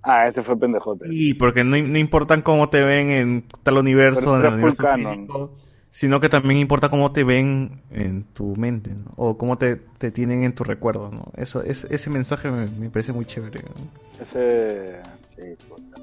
Ah, 0.02 0.28
ese 0.28 0.44
fue 0.44 0.58
pendejote. 0.58 1.06
Y 1.12 1.34
porque 1.34 1.64
no, 1.64 1.78
no 1.78 1.98
importan 1.98 2.42
cómo 2.42 2.70
te 2.70 2.84
ven 2.84 3.12
en 3.12 3.44
tal 3.64 3.78
universo, 3.78 4.36
en 4.40 4.46
el 4.46 4.54
universo 4.54 4.84
físico, 4.96 5.58
sino 5.92 6.20
que 6.20 6.30
también 6.30 6.58
importa 6.60 6.90
cómo 6.90 7.12
te 7.12 7.24
ven 7.24 7.82
en 7.92 8.24
tu 8.24 8.56
mente, 8.56 8.92
¿no? 8.92 9.12
O 9.18 9.38
cómo 9.38 9.58
te, 9.58 9.76
te 9.76 10.12
tienen 10.12 10.44
en 10.44 10.54
tu 10.54 10.64
recuerdo, 10.64 11.12
¿no? 11.12 11.32
Eso, 11.36 11.62
es, 11.64 11.84
ese 11.86 12.10
mensaje 12.10 12.50
me, 12.50 12.68
me 12.80 12.90
parece 12.90 13.12
muy 13.12 13.26
chévere. 13.26 13.60
¿no? 13.62 14.24
Ese. 14.24 15.02
Sí, 15.36 15.66
puta. 15.68 16.02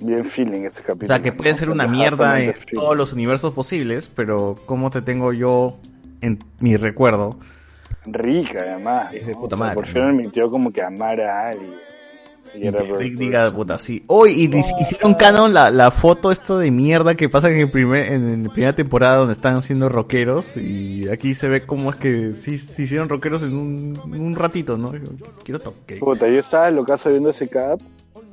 Bien 0.00 0.24
feeling 0.26 0.60
ese 0.66 0.80
O 0.82 0.84
capítulo. 0.84 1.06
sea, 1.08 1.22
que 1.22 1.32
puede 1.32 1.52
¿no? 1.52 1.56
ser 1.56 1.70
una 1.70 1.86
mierda 1.86 2.40
en 2.40 2.54
feeling. 2.54 2.74
todos 2.74 2.96
los 2.96 3.12
universos 3.12 3.52
posibles, 3.54 4.08
pero 4.14 4.56
cómo 4.66 4.90
te 4.90 5.02
tengo 5.02 5.32
yo 5.32 5.76
en 6.20 6.38
mi 6.60 6.76
recuerdo. 6.76 7.38
Rica, 8.04 8.60
además. 8.60 9.12
Es 9.14 9.26
de 9.26 9.34
puta 9.34 9.56
O 9.56 9.58
sea, 9.58 9.58
madre, 9.58 9.74
Por 9.74 9.86
fin 9.88 10.02
admitió 10.02 10.50
como 10.50 10.72
que 10.72 10.82
amar 10.82 11.20
a 11.20 11.48
alguien. 11.50 11.74
Diga, 12.58 13.52
puta, 13.52 13.78
sí. 13.78 14.02
Hoy 14.06 14.32
y 14.32 14.48
dis- 14.48 14.74
hicieron 14.80 15.14
canon 15.14 15.52
la, 15.54 15.70
la 15.70 15.90
foto 15.90 16.30
esto 16.30 16.58
de 16.58 16.70
mierda 16.70 17.14
que 17.14 17.28
pasa 17.28 17.50
en 17.50 17.56
el 17.58 17.70
primer, 17.70 18.12
en 18.12 18.44
la 18.44 18.52
primera 18.52 18.72
temporada 18.74 19.16
donde 19.16 19.32
están 19.32 19.62
siendo 19.62 19.88
rockeros 19.88 20.56
y 20.56 21.08
aquí 21.08 21.34
se 21.34 21.48
ve 21.48 21.66
cómo 21.66 21.90
es 21.90 21.96
que 21.96 22.32
sí 22.34 22.58
se 22.58 22.82
hicieron 22.82 23.08
rockeros 23.08 23.42
en 23.42 23.56
un, 23.56 24.00
en 24.14 24.20
un 24.20 24.34
ratito, 24.36 24.76
¿no? 24.76 24.92
Quiero 25.44 25.60
toque. 25.60 25.96
Puta, 25.96 26.28
yo 26.28 26.38
estaba 26.40 26.68
en 26.68 26.76
lo 26.76 26.84
caso 26.84 27.10
viendo 27.10 27.30
ese 27.30 27.48
cap 27.48 27.80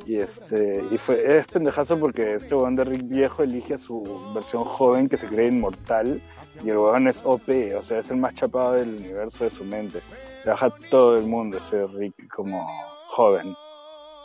y 0.06 0.18
este 0.18 0.84
y 0.92 0.98
fue 0.98 1.38
es 1.40 1.46
pendejazo 1.48 1.98
porque 1.98 2.36
este 2.36 2.54
weón 2.56 2.76
de 2.76 2.84
Rick 2.84 3.08
viejo 3.08 3.44
elige 3.44 3.76
a 3.76 3.78
su 3.78 4.04
versión 4.34 4.64
joven 4.66 5.08
que 5.08 5.18
se 5.18 5.28
cree 5.28 5.48
inmortal 5.48 6.22
y 6.64 6.70
el 6.70 6.78
weón 6.78 7.08
es 7.08 7.20
OP, 7.24 7.50
o 7.78 7.84
sea, 7.84 8.00
es 8.00 8.10
el 8.12 8.18
más 8.18 8.36
chapado 8.36 8.74
del 8.74 8.90
universo 8.90 9.44
de 9.46 9.50
su 9.50 9.64
mente. 9.66 10.00
Trabaja 10.44 10.70
todo 10.92 11.16
el 11.16 11.24
mundo 11.26 11.58
ese 11.58 11.88
Rick 11.88 12.28
como 12.36 12.68
joven. 13.08 13.56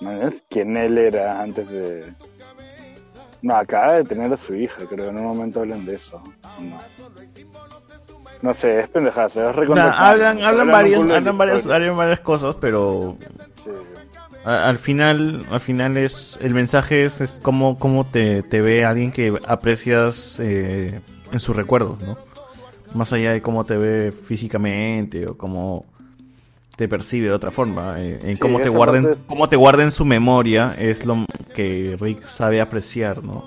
¿No 0.00 0.26
es? 0.28 0.42
Quien 0.48 0.76
él 0.76 0.96
era 0.98 1.40
antes 1.42 1.68
de... 1.70 2.12
No, 3.42 3.54
acaba 3.54 3.94
de 3.94 4.04
tener 4.04 4.32
a 4.32 4.36
su 4.36 4.54
hija, 4.54 4.84
creo, 4.88 5.08
en 5.10 5.18
un 5.18 5.24
momento 5.26 5.60
hablan 5.60 5.84
de 5.84 5.94
eso. 5.94 6.16
¿o 6.16 6.62
No, 6.62 6.78
no 8.42 8.54
sé, 8.54 8.80
es 8.80 8.88
pendejazo, 8.88 9.48
es 9.50 9.56
O 9.58 9.74
sea, 9.74 9.90
hablan, 9.90 10.42
hablan, 10.42 10.66
la 10.68 11.16
hablan 11.16 11.38
varias, 11.38 11.66
hablan 11.66 11.96
varias 11.96 12.20
cosas, 12.20 12.56
pero 12.60 13.16
a- 14.44 14.68
al 14.68 14.78
final, 14.78 15.44
al 15.50 15.60
final 15.60 15.96
es 15.96 16.38
el 16.40 16.54
mensaje 16.54 17.04
es, 17.04 17.20
es 17.20 17.40
cómo, 17.42 17.78
cómo 17.78 18.04
te, 18.06 18.42
te 18.42 18.60
ve 18.60 18.84
alguien 18.84 19.10
que 19.12 19.38
aprecias 19.46 20.38
eh, 20.40 21.00
en 21.32 21.40
sus 21.40 21.54
recuerdos, 21.56 22.00
¿no? 22.02 22.16
Más 22.94 23.12
allá 23.12 23.32
de 23.32 23.42
cómo 23.42 23.64
te 23.64 23.76
ve 23.76 24.12
físicamente 24.12 25.26
o 25.26 25.36
cómo 25.36 25.84
te 26.78 26.86
percibe 26.88 27.26
de 27.26 27.32
otra 27.34 27.50
forma, 27.50 28.00
eh, 28.00 28.20
en 28.22 28.34
Sí, 28.36 28.38
cómo 28.38 28.60
te 28.60 28.68
guarden, 28.68 29.08
es- 29.10 29.26
cómo 29.26 29.48
te 29.48 29.56
guarda 29.56 29.82
en 29.82 29.90
su 29.90 30.04
memoria 30.04 30.76
es 30.78 31.04
lo 31.04 31.24
que 31.52 31.96
Rick 32.00 32.24
sabe 32.28 32.60
apreciar, 32.60 33.24
¿no? 33.24 33.44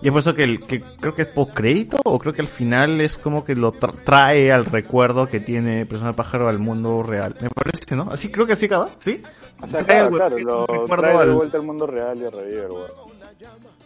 Y 0.00 0.06
es 0.06 0.12
por 0.12 0.20
eso 0.20 0.34
que, 0.34 0.44
el, 0.44 0.66
que 0.66 0.80
creo 0.98 1.12
que 1.14 1.22
es 1.22 1.28
post 1.28 1.52
crédito 1.52 1.98
o 2.06 2.18
creo 2.18 2.32
que 2.32 2.40
al 2.40 2.48
final 2.48 3.02
es 3.02 3.18
como 3.18 3.44
que 3.44 3.54
lo 3.54 3.74
tra- 3.74 3.92
trae 4.02 4.50
al 4.50 4.64
recuerdo 4.64 5.28
que 5.28 5.40
tiene 5.40 5.84
Persona 5.84 6.14
Pájaro 6.14 6.48
al 6.48 6.58
mundo 6.58 7.02
real. 7.02 7.36
Me 7.42 7.50
parece, 7.50 7.94
¿no? 7.96 8.10
Así 8.10 8.30
creo 8.30 8.46
que 8.46 8.54
así 8.54 8.64
acaba, 8.64 8.88
¿sí? 8.98 9.20
O 9.62 9.66
sea, 9.68 9.80
Trae 9.84 10.08
claro, 10.08 10.16
claro, 10.16 10.38
lo 10.38 10.84
trae 10.86 11.26
de 11.26 11.34
vuelta 11.34 11.58
al 11.58 11.64
mundo 11.64 11.86
real 11.86 12.16
y 12.18 12.28
revive. 12.30 12.66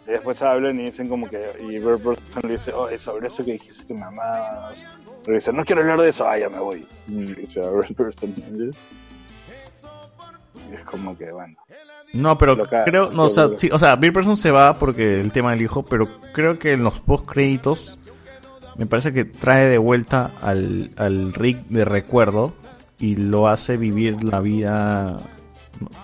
Y 0.07 0.11
después 0.11 0.41
hablan 0.41 0.79
y 0.79 0.85
dicen 0.85 1.09
como 1.09 1.27
que, 1.27 1.41
y 1.59 1.79
Bert 1.79 2.01
Burton 2.01 2.43
le 2.43 2.53
dice, 2.53 2.71
oh, 2.73 2.87
sobre 2.97 3.27
eso 3.27 3.43
que 3.43 3.51
dijiste 3.53 3.83
que 3.85 3.93
me 3.93 4.03
amabas. 4.03 4.81
Pero 5.25 5.35
dice, 5.35 5.51
no 5.51 5.65
quiero 5.65 5.81
hablar 5.81 6.01
de 6.01 6.09
eso, 6.09 6.27
ah, 6.27 6.37
ya 6.37 6.49
me 6.49 6.59
voy. 6.59 6.85
Y 7.07 7.31
¿entiendes? 8.21 8.77
Y 10.71 10.75
es 10.75 10.85
como 10.85 11.17
que, 11.17 11.31
bueno. 11.31 11.57
No, 12.13 12.37
pero 12.37 12.57
creo, 12.85 13.11
no, 13.11 13.23
o 13.23 13.29
sea, 13.29 13.49
sí, 13.55 13.69
o 13.71 13.79
sea, 13.79 13.95
Bill 13.97 14.13
Person 14.13 14.37
se 14.37 14.51
va 14.51 14.75
porque 14.75 15.19
el 15.19 15.31
tema 15.31 15.51
del 15.51 15.61
hijo, 15.61 15.83
pero 15.83 16.07
creo 16.33 16.57
que 16.57 16.71
en 16.71 16.83
los 16.83 16.99
post 17.01 17.25
créditos 17.25 17.97
me 18.77 18.85
parece 18.85 19.11
que 19.11 19.25
trae 19.25 19.65
de 19.65 19.77
vuelta 19.77 20.31
al, 20.41 20.91
al 20.97 21.33
Rick 21.33 21.65
de 21.67 21.83
recuerdo 21.83 22.53
y 22.99 23.15
lo 23.15 23.47
hace 23.47 23.77
vivir 23.77 24.23
la 24.23 24.39
vida 24.39 25.17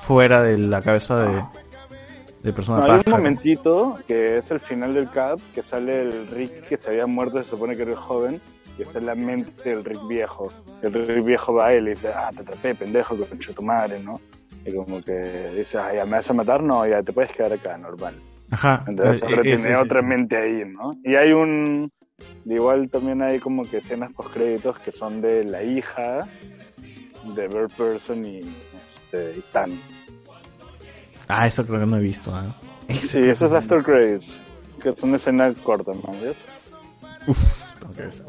fuera 0.02 0.44
de 0.44 0.58
la 0.58 0.82
cabeza 0.82 1.24
de, 1.24 1.44
de 2.44 2.54
persona 2.54 2.86
No, 2.86 2.94
hay 2.94 3.02
un 3.06 3.12
momentito 3.12 3.98
que 4.08 4.38
es 4.38 4.52
el 4.52 4.60
final 4.60 4.94
del 4.94 5.10
cap, 5.10 5.40
que 5.54 5.64
sale 5.64 6.02
el 6.02 6.28
Rick 6.28 6.68
que 6.68 6.78
se 6.78 6.90
había 6.90 7.06
muerto, 7.08 7.42
se 7.42 7.50
supone 7.50 7.76
que 7.76 7.84
era 7.84 7.92
el 7.92 7.98
joven, 7.98 8.42
y 8.78 8.82
está 8.82 9.00
en 9.00 9.06
la 9.06 9.16
mente 9.16 9.70
del 9.70 9.84
Rick 9.84 10.08
viejo. 10.08 10.50
El 10.82 10.94
Rick 10.94 11.26
viejo 11.26 11.54
va 11.54 11.68
a 11.68 11.74
él 11.74 11.88
y 11.88 11.92
dice, 11.92 12.10
ah, 12.16 12.30
te 12.34 12.42
atrapé, 12.42 12.76
pendejo, 12.76 13.18
que 13.18 13.26
concha 13.26 13.54
tu 13.54 13.62
madre, 13.62 14.02
¿no? 14.04 14.20
Y 14.66 14.76
como 14.76 15.02
que 15.02 15.14
dice, 15.56 15.78
ah, 15.78 15.94
ya 15.94 16.06
me 16.06 16.12
vas 16.12 16.30
a 16.30 16.34
matar, 16.34 16.62
no, 16.62 16.86
ya 16.88 17.02
te 17.02 17.12
puedes 17.14 17.32
quedar 17.32 17.54
acá, 17.54 17.78
normal. 17.78 18.16
Ajá. 18.52 18.84
Entonces 18.88 19.22
eh, 19.22 19.26
ahora 19.26 19.40
eh, 19.40 19.44
tiene 19.44 19.58
sí, 19.58 19.68
sí, 19.70 19.74
otra 19.74 20.02
mente 20.02 20.38
ahí, 20.38 20.64
¿no? 20.66 20.92
Y 21.04 21.16
hay 21.16 21.32
un... 21.32 21.92
Igual 22.46 22.90
también 22.90 23.24
hay 23.24 23.40
como 23.40 23.64
que 23.64 23.78
escenas 23.78 24.14
post 24.14 24.34
créditos 24.34 24.78
que 24.80 24.92
son 24.92 25.22
de 25.22 25.44
la 25.44 25.64
hija 25.64 26.20
de 27.36 27.48
Bird 27.48 27.72
Person 27.72 28.24
y, 28.26 28.40
este, 28.40 29.40
y 29.40 29.42
Tan. 29.52 29.72
Ah, 31.28 31.48
eso 31.48 31.66
creo 31.66 31.80
que 31.80 31.86
no 31.86 31.98
he 31.98 32.02
visto. 32.02 32.32
¿eh? 32.38 32.94
Sí, 32.94 33.20
eso 33.20 33.46
es 33.46 33.54
After 33.54 33.82
Credits, 33.82 34.38
que 34.82 34.90
es 34.90 35.02
una 35.02 35.18
escena 35.18 35.52
corta, 35.64 35.92
¿no? 35.94 36.12
¿Ves? 36.22 36.38
Que 37.96 38.02
ver 38.02 38.10
esa. 38.10 38.24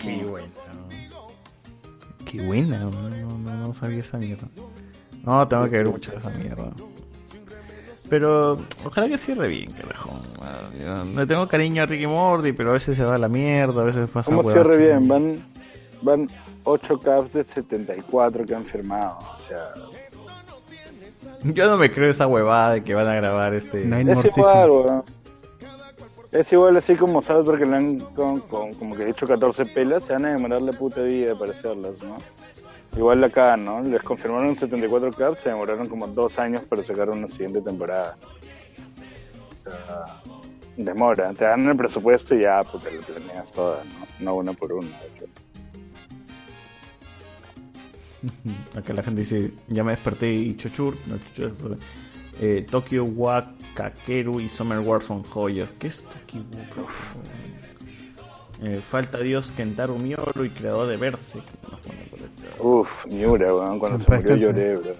Qué 0.00 0.24
buena. 0.24 0.48
Qué 2.24 2.42
buena, 2.42 2.78
no, 2.80 2.90
no, 3.38 3.54
no, 3.56 3.74
sabía 3.74 4.00
esa 4.00 4.18
mierda. 4.18 4.48
No, 5.24 5.46
tengo 5.48 5.64
que 5.68 5.76
ver 5.78 5.88
mucho 5.88 6.10
de 6.12 6.18
esa 6.18 6.30
mierda. 6.30 6.70
Pero 8.08 8.58
ojalá 8.84 9.08
que 9.08 9.18
cierre 9.18 9.48
bien, 9.48 9.70
carajo. 9.72 10.20
Le 11.14 11.26
tengo 11.26 11.46
cariño 11.46 11.82
a 11.82 11.86
Ricky 11.86 12.06
Morty, 12.06 12.52
pero 12.52 12.70
a 12.70 12.72
veces 12.74 12.96
se 12.96 13.04
va 13.04 13.14
a 13.14 13.18
la 13.18 13.28
mierda, 13.28 13.82
a 13.82 13.84
veces 13.84 14.08
pasa 14.10 14.30
¿Cómo 14.30 14.42
cierre 14.50 14.76
que- 14.78 14.86
bien? 14.86 15.06
Van, 15.08 15.36
van 16.02 16.28
8 16.64 16.98
caps 16.98 17.32
de 17.32 17.44
74 17.44 18.44
que 18.44 18.54
han 18.54 18.64
firmado. 18.64 19.18
O 19.18 19.40
sea, 19.46 19.72
Yo 21.44 21.68
no 21.70 21.76
me 21.76 21.90
creo 21.90 22.10
esa 22.10 22.26
huevada 22.26 22.72
de 22.74 22.84
que 22.84 22.94
van 22.94 23.06
a 23.06 23.14
grabar 23.14 23.54
este. 23.54 23.82
es 23.88 24.36
igual, 24.36 24.70
weón. 24.70 25.02
Es 26.32 26.52
igual 26.52 26.76
así 26.76 26.94
como 26.94 27.22
South 27.22 27.44
Park 27.44 27.58
que 27.58 27.66
le 27.66 27.76
han 27.76 27.98
con, 27.98 28.40
como 28.40 28.94
que 28.94 29.04
dicho 29.04 29.26
14 29.26 29.66
pelas, 29.66 30.04
se 30.04 30.12
van 30.12 30.26
a 30.26 30.32
demorar 30.32 30.62
la 30.62 30.72
puta 30.72 31.02
vida 31.02 31.36
para 31.36 31.50
hacerlas, 31.50 32.00
¿no? 32.02 32.18
Igual 32.96 33.22
acá, 33.24 33.56
¿no? 33.56 33.82
Les 33.82 34.02
confirmaron 34.02 34.56
74 34.56 35.10
caps, 35.12 35.42
se 35.42 35.48
demoraron 35.48 35.88
como 35.88 36.06
dos 36.06 36.38
años 36.38 36.62
para 36.62 36.84
sacar 36.84 37.10
una 37.10 37.28
siguiente 37.28 37.60
temporada. 37.60 38.16
O 39.66 40.40
demora, 40.76 41.32
te 41.34 41.44
dan 41.44 41.68
el 41.68 41.76
presupuesto 41.76 42.34
y 42.34 42.42
ya, 42.42 42.60
te 42.62 42.90
lo 42.92 43.00
planeas 43.02 43.50
toda, 43.52 43.82
¿no? 43.84 44.24
No 44.24 44.34
una 44.36 44.52
por 44.52 44.72
una. 44.72 44.88
de 44.88 45.06
hecho. 45.06 45.26
Acá 48.78 48.92
la 48.92 49.02
gente 49.02 49.22
dice, 49.22 49.52
ya 49.68 49.82
me 49.82 49.92
desperté 49.92 50.32
y 50.32 50.56
Chochur, 50.56 50.94
no, 51.06 51.16
Chochur, 51.34 51.78
eh, 52.40 52.66
Tokyo 52.68 53.04
wa 53.04 53.52
Kakeru 53.74 54.40
y 54.40 54.48
Summer 54.48 54.78
Wars 54.80 55.04
son 55.04 55.22
joyas. 55.22 55.68
¿Qué 55.78 55.88
es 55.88 56.02
Tokyo 56.02 56.42
eh, 58.62 58.80
Falta 58.80 59.18
Dios 59.18 59.52
Kentaro 59.52 59.96
Mioro 59.96 60.44
y 60.44 60.50
creador 60.50 60.88
de 60.88 60.96
Verse. 60.96 61.40
Uf, 62.58 62.88
Miura, 63.06 63.54
weón, 63.54 63.78
cuando 63.78 63.98
se 63.98 64.16
murió 64.16 64.36
lloré, 64.36 64.76
bro. 64.76 64.92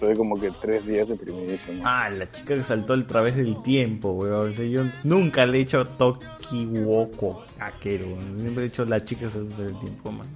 Tuve 0.00 0.16
como 0.16 0.38
que 0.38 0.50
tres 0.60 0.84
días 0.84 1.08
deprimidísimo. 1.08 1.82
Ah, 1.86 2.10
la 2.10 2.28
chica 2.30 2.54
que 2.54 2.64
saltó 2.64 2.94
a 2.94 3.06
través 3.06 3.36
del 3.36 3.62
tiempo, 3.62 4.12
weón. 4.12 4.50
O 4.50 4.54
sea, 4.54 4.66
yo 4.66 4.84
nunca 5.04 5.46
le 5.46 5.58
he 5.58 5.60
hecho 5.62 5.86
Tokiwoko 5.86 7.44
Kakeru. 7.58 8.06
weón. 8.06 8.40
Siempre 8.40 8.64
he 8.64 8.68
dicho 8.68 8.84
la 8.84 9.04
chica 9.04 9.26
que 9.26 9.28
saltó 9.28 9.62
del 9.62 9.78
tiempo, 9.78 10.12
man. 10.12 10.26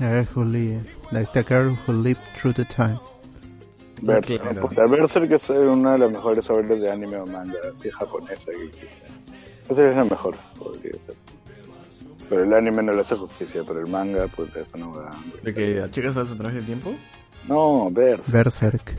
A 0.00 0.24
who 0.34 0.44
lived, 0.44 0.86
like 1.10 1.32
the 1.32 1.42
girl 1.42 1.76
who 1.86 1.92
lived 1.92 2.20
through 2.34 2.54
the 2.54 2.64
time. 2.64 3.00
Berserk, 4.02 4.68
Claro. 4.72 4.88
Berserk 4.88 5.30
es 5.32 5.48
una 5.50 5.92
de 5.92 5.98
las 5.98 6.10
mejores 6.12 6.48
obras 6.50 6.68
de 6.80 6.90
anime 6.90 7.16
o 7.16 7.26
manga 7.26 7.54
así 7.76 7.90
japonesa 7.90 8.44
que 8.46 8.64
existe. 8.64 8.88
Esa 9.68 9.90
es 9.90 9.96
la 9.96 10.04
mejor, 10.04 10.36
podría 10.58 10.92
ser. 10.92 11.14
Pero 12.28 12.44
el 12.44 12.52
anime 12.54 12.82
no 12.82 12.92
le 12.92 13.00
hace 13.00 13.14
justicia, 13.16 13.62
pero 13.66 13.80
el 13.80 13.86
manga, 13.90 14.26
pues 14.36 14.54
es 14.56 14.66
una 14.74 14.86
huevada. 14.88 15.16
¿De 15.42 15.54
que 15.54 15.74
la 15.76 15.90
chica 15.90 16.12
salta 16.12 16.32
a 16.34 16.36
través 16.36 16.54
del 16.56 16.64
tiempo? 16.66 16.92
No, 17.48 17.88
Berserk. 17.90 18.30
Berserk. 18.30 18.94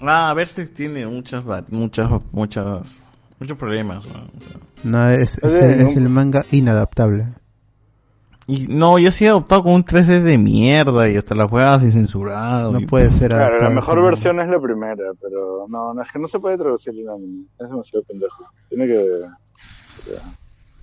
Ah, 0.00 0.32
Verse 0.34 0.64
tiene 0.68 1.04
muchas, 1.06 1.48
va- 1.48 1.64
muchas, 1.68 2.08
muchas 2.32 2.98
Muchos 3.40 3.56
problemas. 3.58 4.04
¿no? 4.06 4.12
O 4.12 4.40
sea, 4.40 4.60
No, 4.84 5.10
es, 5.10 5.36
es, 5.42 5.54
es 5.54 5.94
no- 5.96 6.02
el 6.02 6.08
manga 6.08 6.44
inadaptable. 6.50 7.28
Y 8.50 8.66
no, 8.66 8.98
yo 8.98 9.10
sí 9.10 9.26
he 9.26 9.28
adoptado 9.28 9.62
con 9.62 9.72
un 9.74 9.84
3D 9.84 10.22
de 10.22 10.38
mierda 10.38 11.06
y 11.08 11.16
hasta 11.18 11.34
la 11.34 11.46
juegas 11.46 11.82
sin 11.82 11.92
censurado. 11.92 12.72
No 12.72 12.80
y- 12.80 12.86
puede 12.86 13.10
ser 13.10 13.30
Claro, 13.30 13.58
la 13.58 13.68
mejor 13.68 14.02
versión 14.02 14.40
es 14.40 14.48
la 14.48 14.58
primera, 14.58 15.12
pero 15.20 15.66
no, 15.68 15.92
no, 15.92 16.02
es 16.02 16.10
que 16.10 16.18
no 16.18 16.26
se 16.28 16.38
puede 16.40 16.56
traducir 16.56 16.94
el 16.98 17.08
anime. 17.10 17.44
Es 17.60 17.68
demasiado 17.68 18.02
pendejo. 18.04 18.46
Tiene 18.70 18.86
que. 18.86 19.20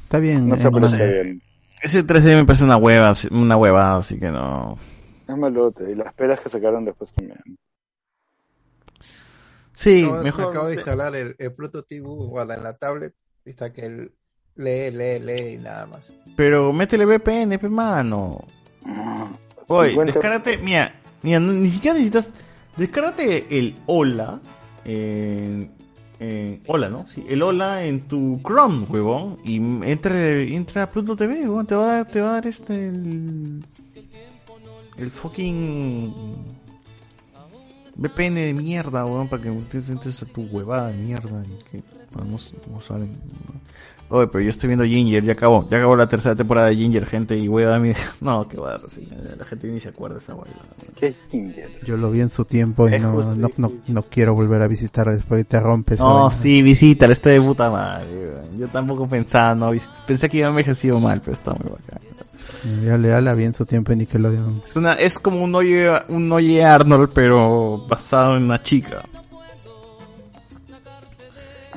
Está 0.03 0.19
bien. 0.19 0.47
No 0.47 0.53
en 0.55 0.61
se 0.61 0.67
aprecia 0.67 0.97
manga. 0.99 1.11
bien. 1.11 1.41
Ese 1.81 2.03
3D 2.03 2.35
me 2.35 2.45
parece 2.45 2.63
una 2.63 2.77
hueva, 2.77 3.09
así- 3.09 3.29
una 3.31 3.57
hueva, 3.57 3.97
así 3.97 4.19
que 4.19 4.29
no. 4.29 4.77
Es 5.27 5.35
malote. 5.35 5.91
Y 5.91 5.95
las 5.95 6.13
peras 6.13 6.39
que 6.41 6.49
sacaron 6.49 6.85
después 6.85 7.11
también. 7.13 7.39
Sí, 9.73 10.03
Acabo- 10.03 10.23
mejor. 10.23 10.43
Me 10.45 10.49
acabo 10.51 10.67
de 10.67 10.75
instalar 10.75 11.15
el, 11.15 11.35
el 11.39 11.53
Pluto 11.53 11.83
TV 11.83 12.05
guarda 12.07 12.55
en 12.55 12.63
la 12.63 12.77
tablet 12.77 13.13
y 13.43 13.49
está 13.49 13.73
que 13.73 13.81
él 13.85 14.11
lee, 14.55 14.91
lee, 14.91 15.19
lee 15.19 15.53
y 15.53 15.57
nada 15.57 15.85
más. 15.88 16.13
Pero 16.35 16.73
métele 16.73 17.05
VPN, 17.05 17.57
pe 17.59 17.69
mano. 17.69 18.43
Oye, 19.67 19.95
descárgate, 20.05 20.57
mira, 20.57 20.93
mira, 21.23 21.39
no- 21.39 21.53
ni 21.53 21.69
siquiera 21.71 21.93
necesitas. 21.93 22.31
Descárgate 22.77 23.45
el 23.57 23.75
Hola. 23.85 24.39
En, 24.83 25.71
en- 26.19 26.61
Hola, 26.67 26.89
¿no? 26.89 27.07
Sí, 27.07 27.25
el 27.29 27.41
Hola 27.41 27.83
en 27.85 28.01
tu 28.07 28.39
Chrome, 28.43 28.85
huevón. 28.89 29.38
Y 29.43 29.55
entre, 29.57 30.53
entra 30.55 30.83
a 30.83 30.88
Pluto 30.88 31.15
TV, 31.15 31.41
huevón. 31.47 31.65
Te 31.65 31.75
va 31.75 31.85
a 31.85 31.95
dar, 31.97 32.07
te 32.07 32.21
va 32.21 32.29
a 32.29 32.33
dar 32.33 32.47
este. 32.47 32.75
El, 32.88 33.63
el 34.97 35.11
fucking. 35.11 36.13
VPN 37.97 38.35
de 38.35 38.53
mierda, 38.53 39.05
weón, 39.05 39.29
para 39.29 39.41
que 39.41 39.49
ustedes 39.49 39.89
entres 39.89 40.21
a 40.21 40.25
tu 40.25 40.41
huevada 40.43 40.89
de 40.89 40.97
mierda. 40.97 41.41
Y 41.45 41.63
que, 41.71 41.83
bueno, 42.13 42.31
no, 42.31 42.73
no 42.73 42.81
saben. 42.81 43.13
Oye, 44.09 44.27
pero 44.27 44.43
yo 44.43 44.51
estoy 44.51 44.67
viendo 44.67 44.85
Ginger, 44.85 45.23
ya 45.23 45.33
acabó, 45.33 45.67
ya 45.69 45.77
acabó 45.77 45.95
la 45.95 46.07
tercera 46.07 46.35
temporada 46.35 46.67
de 46.67 46.75
Ginger, 46.75 47.05
gente, 47.05 47.35
y 47.35 47.47
voy 47.47 47.63
a 47.63 47.69
dar 47.69 47.79
mi... 47.79 47.93
No, 48.21 48.47
que 48.47 48.57
va 48.57 48.75
a 48.75 48.77
reseña, 48.77 49.17
la 49.38 49.45
gente 49.45 49.67
ni 49.67 49.79
se 49.79 49.89
acuerda 49.89 50.17
de 50.17 50.21
esa 50.21 50.35
huevada. 50.35 50.53
¿Qué 50.95 51.07
es 51.07 51.15
Ginger? 51.31 51.79
Yo 51.83 51.97
lo 51.97 52.11
vi 52.11 52.21
en 52.21 52.29
su 52.29 52.45
tiempo 52.45 52.88
y 52.88 52.99
no, 52.99 53.13
no, 53.35 53.49
no, 53.57 53.71
no 53.88 54.03
quiero 54.03 54.35
volver 54.35 54.61
a 54.61 54.67
visitar 54.67 55.07
después 55.07 55.45
te 55.47 55.59
rompes. 55.59 55.99
No, 55.99 56.29
sí, 56.29 56.61
visítala, 56.61 57.13
está 57.13 57.31
de 57.31 57.41
puta 57.41 57.69
madre. 57.69 58.07
Yo 58.57 58.67
tampoco 58.67 59.07
pensaba, 59.07 59.55
no, 59.55 59.71
pensé 60.05 60.29
que 60.29 60.38
iba 60.38 60.49
envejecido 60.49 60.99
mal, 60.99 61.21
pero 61.21 61.33
está 61.33 61.53
muy 61.53 61.69
bacán. 61.71 61.99
Ya 62.83 62.97
le 62.97 63.21
la 63.21 63.33
vi 63.33 63.43
en 63.43 63.53
su 63.53 63.65
tiempo 63.65 63.91
en 63.91 63.99
Nickelodeon. 63.99 64.61
Es, 64.65 64.75
una, 64.75 64.93
es 64.93 65.19
como 65.19 65.43
un 65.43 65.53
oye, 65.53 65.91
un 66.09 66.31
oye 66.31 66.63
Arnold, 66.63 67.11
pero 67.13 67.85
basado 67.88 68.38
en 68.38 68.43
una 68.43 68.61
chica. 68.61 69.03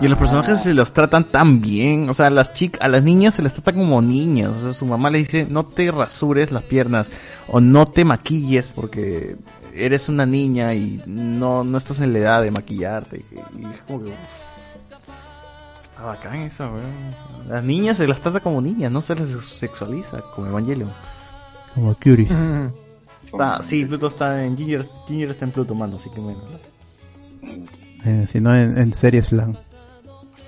Y 0.00 0.06
a 0.06 0.08
los 0.08 0.18
personajes 0.18 0.60
se 0.60 0.74
los 0.74 0.92
tratan 0.92 1.24
tan 1.24 1.60
bien, 1.60 2.08
o 2.08 2.14
sea, 2.14 2.26
a 2.26 2.30
las 2.30 2.52
chicas, 2.52 2.80
a 2.80 2.88
las 2.88 3.02
niñas 3.02 3.34
se 3.34 3.42
les 3.42 3.52
trata 3.52 3.72
como 3.72 4.00
niñas, 4.00 4.56
o 4.56 4.60
sea, 4.60 4.72
su 4.72 4.86
mamá 4.86 5.10
le 5.10 5.18
dice, 5.18 5.46
no 5.50 5.64
te 5.64 5.90
rasures 5.90 6.52
las 6.52 6.62
piernas, 6.62 7.10
o 7.48 7.60
no 7.60 7.88
te 7.88 8.04
maquilles 8.04 8.68
porque 8.68 9.36
eres 9.74 10.08
una 10.08 10.24
niña 10.24 10.72
y 10.74 11.02
no, 11.06 11.64
no 11.64 11.76
estás 11.76 12.00
en 12.00 12.12
la 12.12 12.20
edad 12.20 12.42
de 12.42 12.52
maquillarte, 12.52 13.24
y, 13.30 13.64
es 13.64 13.82
como 13.88 14.04
que... 14.04 14.10
uf, 14.10 15.08
está 15.82 16.02
bacán 16.04 16.36
eso, 16.36 16.72
weón. 16.72 17.48
Las 17.48 17.64
niñas 17.64 17.96
se 17.96 18.06
las 18.06 18.20
trata 18.20 18.38
como 18.38 18.60
niñas, 18.60 18.92
no 18.92 19.00
se 19.00 19.16
les 19.16 19.30
sexualiza, 19.30 20.20
como 20.32 20.46
Evangelion. 20.46 20.92
Como 21.74 21.94
Curie. 21.96 22.28
Está, 23.24 23.62
sí, 23.62 23.84
Pluto 23.84 24.06
está 24.06 24.42
en 24.42 24.56
Ginger, 24.56 24.88
Ginger 25.06 25.30
está 25.30 25.44
en 25.44 25.50
Pluto, 25.50 25.74
mano, 25.74 25.96
así 25.96 26.08
que 26.08 26.18
bueno. 26.18 26.40
Eh, 28.06 28.26
si 28.32 28.40
no, 28.40 28.54
en, 28.54 28.78
en 28.78 28.94
series 28.94 29.32
LAN. 29.32 29.54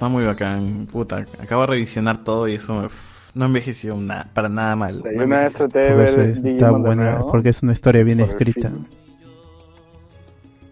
Está 0.00 0.08
muy 0.08 0.24
bacán, 0.24 0.86
puta. 0.90 1.26
Acabo 1.42 1.60
de 1.60 1.66
revisionar 1.66 2.24
todo 2.24 2.49
y 2.49 2.54
eso 2.54 2.86
uf, 2.86 3.34
no 3.34 3.44
envejeció 3.44 3.94
nada, 3.99 4.31
para 4.33 4.49
nada 4.49 4.74
mal. 4.74 5.02
Yo 5.04 5.22
una 5.24 5.40
vez 5.40 5.52
traté 5.52 5.78
de 5.78 5.92
ver 5.94 6.18
es- 6.20 6.42
está 6.42 6.70
buena, 6.70 7.10
nuevo. 7.16 7.31
porque 7.31 7.50
es 7.50 7.62
una 7.62 7.74
historia 7.74 8.02
bien 8.02 8.20
escrita. 8.20 8.72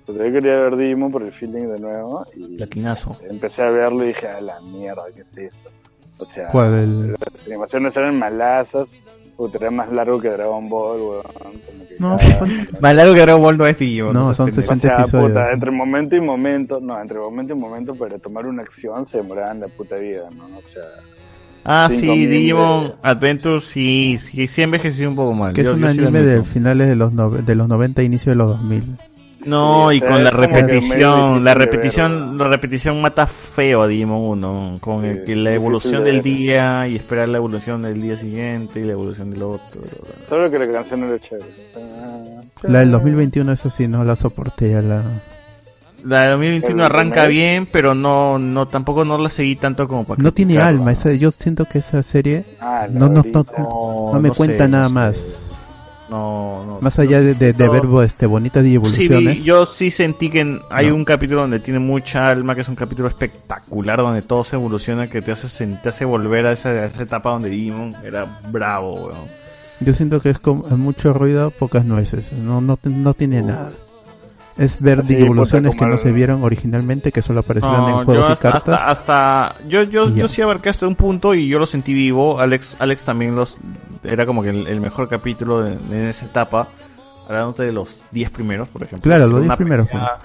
Pues 0.07 0.17
yo 0.17 0.25
quería 0.33 0.55
ver 0.63 0.77
Digimon 0.79 1.13
por 1.13 1.25
el 1.25 1.33
feeling 1.33 1.69
de 1.69 1.79
nuevo 1.79 2.25
y 2.35 2.57
Latinazo. 2.57 3.19
empecé 3.29 3.61
a 3.65 3.69
verlo 3.69 4.03
y 4.05 4.09
dije, 4.09 4.29
a 4.29 4.41
la 4.41 4.63
mierda, 4.63 5.03
¿qué 5.15 5.21
es 5.21 5.37
esto? 5.37 5.71
O 6.21 6.25
sea, 6.25 6.49
¿Cuál? 6.49 6.73
El- 6.73 7.09
las 7.11 7.47
animaciones 7.47 7.95
eran 7.99 8.19
malazas, 8.19 8.99
puta, 9.39 9.57
era 9.59 9.71
más 9.71 9.91
largo 9.91 10.21
que 10.21 10.29
Dragon 10.29 10.69
Ball, 10.69 11.01
weón. 11.01 11.23
como 11.65 11.87
que 11.89 11.95
No, 11.99 12.17
Más 12.83 12.95
largo 12.95 13.15
que 13.15 13.21
Dragon 13.23 13.41
Ball 13.43 13.57
no 13.57 13.67
es 13.67 13.79
Digimon. 13.79 14.13
No, 14.13 14.35
son 14.35 14.47
pendejo. 14.47 14.73
60 14.73 14.87
o 14.87 14.91
sea, 14.91 14.99
episodios. 15.01 15.29
puta, 15.31 15.53
entre 15.53 15.71
momento 15.71 16.17
y 16.17 16.21
momento, 16.21 16.81
no, 16.83 17.01
entre 17.01 17.19
momento 17.19 17.55
y 17.55 17.57
momento 17.59 17.95
para 17.95 18.19
tomar 18.19 18.47
una 18.47 18.63
acción 18.63 19.07
se 19.07 19.19
demoraban 19.19 19.61
la 19.61 19.69
puta 19.69 19.97
vida, 19.97 20.25
¿no? 20.37 20.45
O 20.45 20.63
sea, 20.73 20.83
Ah, 21.71 21.89
sí, 21.93 22.27
Digimon 22.27 22.85
de- 22.89 22.95
Adventure 23.03 23.61
sí, 23.61 24.17
sí, 24.19 24.47
sí 24.47 24.63
envejeció 24.63 25.09
un 25.09 25.17
poco 25.17 25.35
mal. 25.35 25.53
Que 25.53 25.61
es 25.63 25.69
Yo- 25.69 25.75
un 25.75 25.83
yo 25.83 25.91
sí 25.91 25.99
anime 26.01 26.23
de 26.23 26.33
admito. 26.35 26.51
finales 26.51 26.87
de 26.89 26.97
los, 26.97 27.13
nove- 27.13 27.45
de 27.45 27.55
los 27.55 27.69
90, 27.69 28.03
inicio 28.03 28.31
de 28.33 28.37
los 28.37 28.49
2000. 28.49 28.97
No, 29.49 29.91
Sí, 29.91 29.97
y 29.97 30.01
con 30.01 30.23
la 30.25 30.31
repetición, 30.31 31.45
la 31.45 31.55
ver, 31.55 31.59
repetición, 31.69 32.39
la 32.39 32.49
repetición 32.49 33.01
mata 33.01 33.27
feo 33.27 33.83
a 33.83 33.89
Digimon 33.89 34.21
1, 34.39 34.77
con 34.81 35.05
el 35.05 35.25
que 35.25 35.35
la 35.37 35.53
evolución 35.53 36.05
de 36.05 36.13
del 36.13 36.23
día 36.23 36.87
y 36.89 36.97
esperar 36.97 37.29
la 37.29 37.39
evolución 37.39 37.83
del 37.83 38.01
día 38.01 38.17
siguiente 38.17 38.81
y 38.81 38.85
la 38.85 38.93
evolución 38.93 39.31
del 39.31 39.43
otro. 39.43 39.81
solo 40.29 40.51
que 40.51 40.59
la 40.59 40.71
canción 40.71 41.05
era 41.05 41.19
chévere. 41.19 41.47
La 42.63 42.81
del 42.81 42.91
2021, 42.91 43.53
eso 43.53 43.71
sí, 43.71 43.89
no 43.89 44.05
la 44.05 44.17
soporté 44.17 44.71
ya 44.71 44.83
la... 44.83 45.03
La 46.05 46.23
de 46.23 46.31
2021 46.31 46.81
El 46.81 46.87
arranca 46.87 47.27
bien, 47.27 47.67
pero 47.71 47.95
no, 47.95 48.39
no, 48.39 48.67
tampoco 48.69 49.05
no 49.05 49.19
la 49.19 49.29
seguí 49.29 49.57
tanto 49.57 49.89
como 49.89 50.05
para 50.05 50.23
No 50.23 50.33
tiene 50.33 50.59
alma, 50.59 50.93
esa, 50.93 51.13
yo 51.15 51.33
siento 51.33 51.65
que 51.65 51.79
esa 51.79 52.03
serie 52.05 52.45
Ah, 52.61 52.87
no, 52.89 53.09
no, 53.09 53.09
no, 53.09 53.17
ahorita. 53.19 53.45
no, 53.59 54.11
No, 54.13 54.21
me 54.21 54.29
no 54.29 54.35
cuenta 54.35 54.65
sé, 54.65 54.71
nada 54.71 54.85
no 54.85 54.91
más. 54.95 55.48
No, 56.09 56.65
no. 56.65 56.79
Más 56.81 56.99
allá 56.99 57.21
de, 57.21 57.35
de, 57.35 57.53
de 57.53 57.67
no. 57.67 57.73
ver 57.73 58.05
este, 58.07 58.27
bonitas 58.27 58.65
y 58.65 58.69
Sí, 58.69 58.75
evoluciones. 58.77 59.35
vi- 59.37 59.43
yo 59.43 59.67
sí 59.67 59.91
sentí 59.91 60.31
que 60.31 60.59
hay 60.71 60.89
No. 60.89 60.95
un 60.97 61.05
capítulo 61.05 61.43
donde 61.43 61.61
tiene 61.61 61.79
mucha 61.81 62.29
alma, 62.29 62.55
que 62.55 62.63
es 62.63 62.69
un 62.69 62.77
capítulo 62.77 63.09
espectacular, 63.09 63.99
donde 63.99 64.23
todo 64.23 64.43
se 64.45 64.57
evoluciona, 64.57 65.11
que 65.11 65.21
te 65.21 65.33
hace, 65.33 65.67
te 65.67 65.89
hace 65.89 66.05
volver 66.05 66.47
a 66.47 66.53
esa, 66.53 66.71
a 66.71 66.87
esa 66.87 67.03
etapa 67.03 67.31
donde 67.31 67.51
Digimon 67.51 67.95
era 68.05 68.27
bravo, 68.51 68.95
weón. 69.09 69.39
Yo 69.81 69.93
siento 69.93 70.21
que 70.21 70.31
es 70.31 70.39
como 70.39 70.65
mucho 70.77 71.13
ruido, 71.13 71.51
pocas 71.53 71.85
nueces. 71.85 72.33
No, 72.33 72.61
no, 72.61 72.79
no 72.85 73.15
tiene 73.15 73.43
nada. 73.43 73.71
Es 74.59 74.81
ver 74.81 75.05
Sí, 75.07 75.15
evoluciones 75.15 75.77
que 75.77 75.87
no 75.87 75.99
se 75.99 76.11
vieron 76.13 76.43
originalmente, 76.43 77.13
que 77.13 77.23
solo 77.23 77.41
aparecieron 77.41 77.81
No, 77.83 78.01
en 78.01 78.05
juegos 78.05 78.27
yo 78.27 78.33
y 78.35 78.37
cartas. 78.37 78.75
hasta, 78.75 78.91
hasta- 78.91 79.69
yo, 79.69 79.85
yo, 79.85 80.09
yo 80.11 80.27
sí 80.27 80.43
abarqué 80.43 80.69
hasta 80.69 80.87
un 80.89 80.97
punto 80.97 81.33
y 81.35 81.47
yo 81.49 81.61
lo 81.61 81.67
sentí 81.67 81.95
vivo. 81.95 82.41
Alex, 82.41 82.77
Alex 82.81 83.05
también 83.05 83.37
los, 83.37 83.57
era 84.03 84.27
como 84.27 84.43
que 84.43 84.51
el, 84.51 84.67
el 84.67 84.81
mejor 84.81 85.09
capítulo 85.09 85.63
de- 85.63 85.75
en 85.75 86.07
esa 86.07 86.27
etapa. 86.27 86.67
Hablándote 87.29 87.63
de 87.63 87.73
los 87.73 88.03
10 88.11 88.31
primeros, 88.31 88.67
por 88.69 88.83
ejemplo. 88.83 89.09
Claro, 89.09 89.27
los 89.29 89.37
Era 89.37 89.41
10 89.41 89.47
una 89.47 89.57
primeros, 89.57 89.89
pelea 89.89 90.19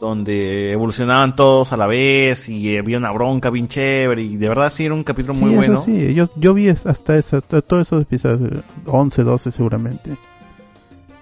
Donde 0.00 0.72
evolucionaban 0.72 1.34
todos 1.36 1.72
a 1.72 1.76
la 1.78 1.86
vez 1.86 2.48
y 2.50 2.76
había 2.76 2.98
una 2.98 3.10
bronca 3.12 3.48
bien 3.48 3.68
chévere 3.68 4.22
y 4.22 4.36
de 4.36 4.48
verdad 4.48 4.70
sí 4.70 4.84
era 4.84 4.92
un 4.94 5.04
capítulo 5.04 5.32
muy 5.34 5.50
sí, 5.50 5.56
bueno. 5.56 5.74
eso 5.74 5.84
sí. 5.84 6.12
Yo, 6.12 6.28
yo 6.36 6.52
vi 6.52 6.68
hasta 6.68 7.16
esa, 7.16 7.40
to- 7.40 7.62
todos 7.62 7.82
esos 7.88 8.02
episodios, 8.02 8.64
11, 8.84 9.22
12 9.22 9.50
seguramente. 9.50 10.10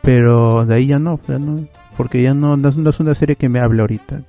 Pero 0.02 0.64
de 0.64 0.74
ahí 0.74 0.86
ya 0.86 0.98
no, 0.98 1.20
ya 1.28 1.38
no 1.38 1.60
porque 2.02 2.22
ya 2.22 2.32
no, 2.34 2.56
no, 2.56 2.68
es- 2.68 2.76
no 2.76 2.88
es 2.90 2.98
una 3.00 3.14
serie 3.14 3.36
que 3.36 3.48
me 3.48 3.58
hable 3.60 3.82
ahorita. 3.82 4.22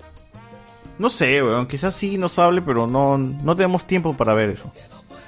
No 1.00 1.10
sé, 1.10 1.42
weón, 1.42 1.68
quizás 1.68 1.96
sí 1.96 2.18
nos 2.18 2.38
hable, 2.38 2.62
pero 2.62 2.86
no, 2.86 3.18
no 3.18 3.56
tenemos 3.56 3.86
tiempo 3.86 4.14
para 4.16 4.34
ver 4.34 4.50
eso. 4.50 4.72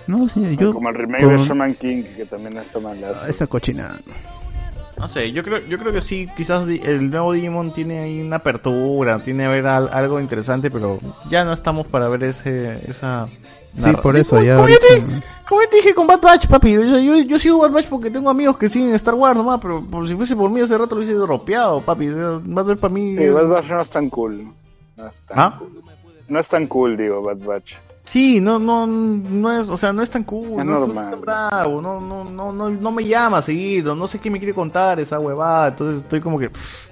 No, 0.08 0.28
sí, 0.28 0.58
yo... 0.58 0.74
Como 0.74 0.90
el 0.90 0.96
remake 0.96 1.24
con- 1.24 1.38
de 1.38 1.46
Shaman 1.48 1.76
King, 1.76 2.04
que 2.18 2.26
también 2.26 2.58
está 2.58 2.80
malazo. 2.80 3.26
Esa 3.26 3.48
cochina. 3.48 3.98
No 4.98 5.08
sé, 5.08 5.32
yo 5.32 5.42
creo, 5.44 5.60
yo 5.68 5.78
creo 5.80 5.92
que 5.94 6.02
sí, 6.02 6.28
quizás 6.38 6.68
el 6.68 7.10
nuevo 7.10 7.34
Digimon 7.34 7.74
tiene 7.74 8.00
ahí 8.02 8.22
una 8.22 8.36
apertura, 8.36 9.20
tiene 9.20 9.46
a 9.46 9.50
ver 9.50 9.66
al- 9.66 9.90
algo 9.92 10.20
interesante, 10.20 10.70
pero 10.70 11.00
ya 11.30 11.44
no 11.46 11.54
estamos 11.54 11.88
para 11.88 12.10
ver 12.10 12.24
ese, 12.26 12.80
esa... 12.90 13.26
Sí, 13.78 13.92
por 14.02 14.16
eso 14.16 14.42
ya 14.44 14.56
como 14.58 14.68
yo 14.70 14.76
ahorita- 14.76 14.88
te- 14.88 15.24
como 15.48 15.62
yo 15.62 15.70
te 15.70 15.76
dije 15.78 15.94
con 15.94 16.08
Bad 16.08 16.22
Batch, 16.22 16.48
papi, 16.48 16.72
yo, 16.74 16.82
yo, 17.00 17.18
yo 17.18 17.40
sigo 17.40 17.60
Bad 17.60 17.72
Batch 17.72 17.88
porque 17.88 18.10
tengo 18.12 18.30
amigos 18.30 18.58
que 18.58 18.70
siguen 18.70 18.94
Star 18.96 19.16
Wars 19.16 19.36
nomás, 19.36 19.60
pero 19.62 19.84
por 19.84 20.08
si 20.08 20.16
fuese 20.16 20.36
por 20.36 20.50
mí 20.50 20.62
hace 20.62 20.78
rato 20.78 20.96
lo 20.96 21.02
hubiese 21.02 21.16
dropeado, 21.16 21.82
papi. 21.82 22.08
Bad 22.10 22.66
Batch 22.66 22.80
para 22.80 22.94
mí... 22.94 23.16
Sí, 23.18 23.24
es- 23.24 23.34
Bad 23.34 23.48
Batch 23.48 23.68
no 23.70 23.82
es 23.82 23.90
tan 23.90 24.10
cool. 24.10 24.48
No 24.96 25.08
es 25.08 25.16
tan, 25.28 25.40
¿Ah? 25.40 25.56
cool. 25.60 25.82
No 26.28 26.40
es 26.40 26.48
tan 26.48 26.68
cool, 26.68 26.96
digo, 26.98 27.22
Bad 27.22 27.38
Batch. 27.40 27.74
Sí, 28.06 28.40
no, 28.42 28.60
no, 28.60 28.86
no 28.86 29.60
es, 29.60 29.70
o 29.70 29.78
sea, 29.78 29.92
no 29.92 30.04
es 30.04 30.10
tan 30.12 30.24
cool, 30.24 30.44
Es 30.44 30.58
no, 30.58 30.64
no 30.66 30.80
normal. 30.82 31.06
es 31.06 31.12
tan 31.12 31.22
bravo, 31.22 31.82
no, 31.82 32.00
no, 32.00 32.24
no, 32.26 32.52
no, 32.52 32.70
no 32.70 32.92
me 32.92 33.06
llama 33.06 33.42
seguido, 33.42 33.96
no 33.96 34.08
sé 34.08 34.20
qué 34.20 34.30
me 34.30 34.38
quiere 34.40 34.54
contar 34.54 35.00
esa 35.00 35.20
huevada, 35.20 35.70
entonces 35.70 36.04
estoy 36.04 36.20
como 36.22 36.38
que, 36.38 36.50
pff, 36.50 36.88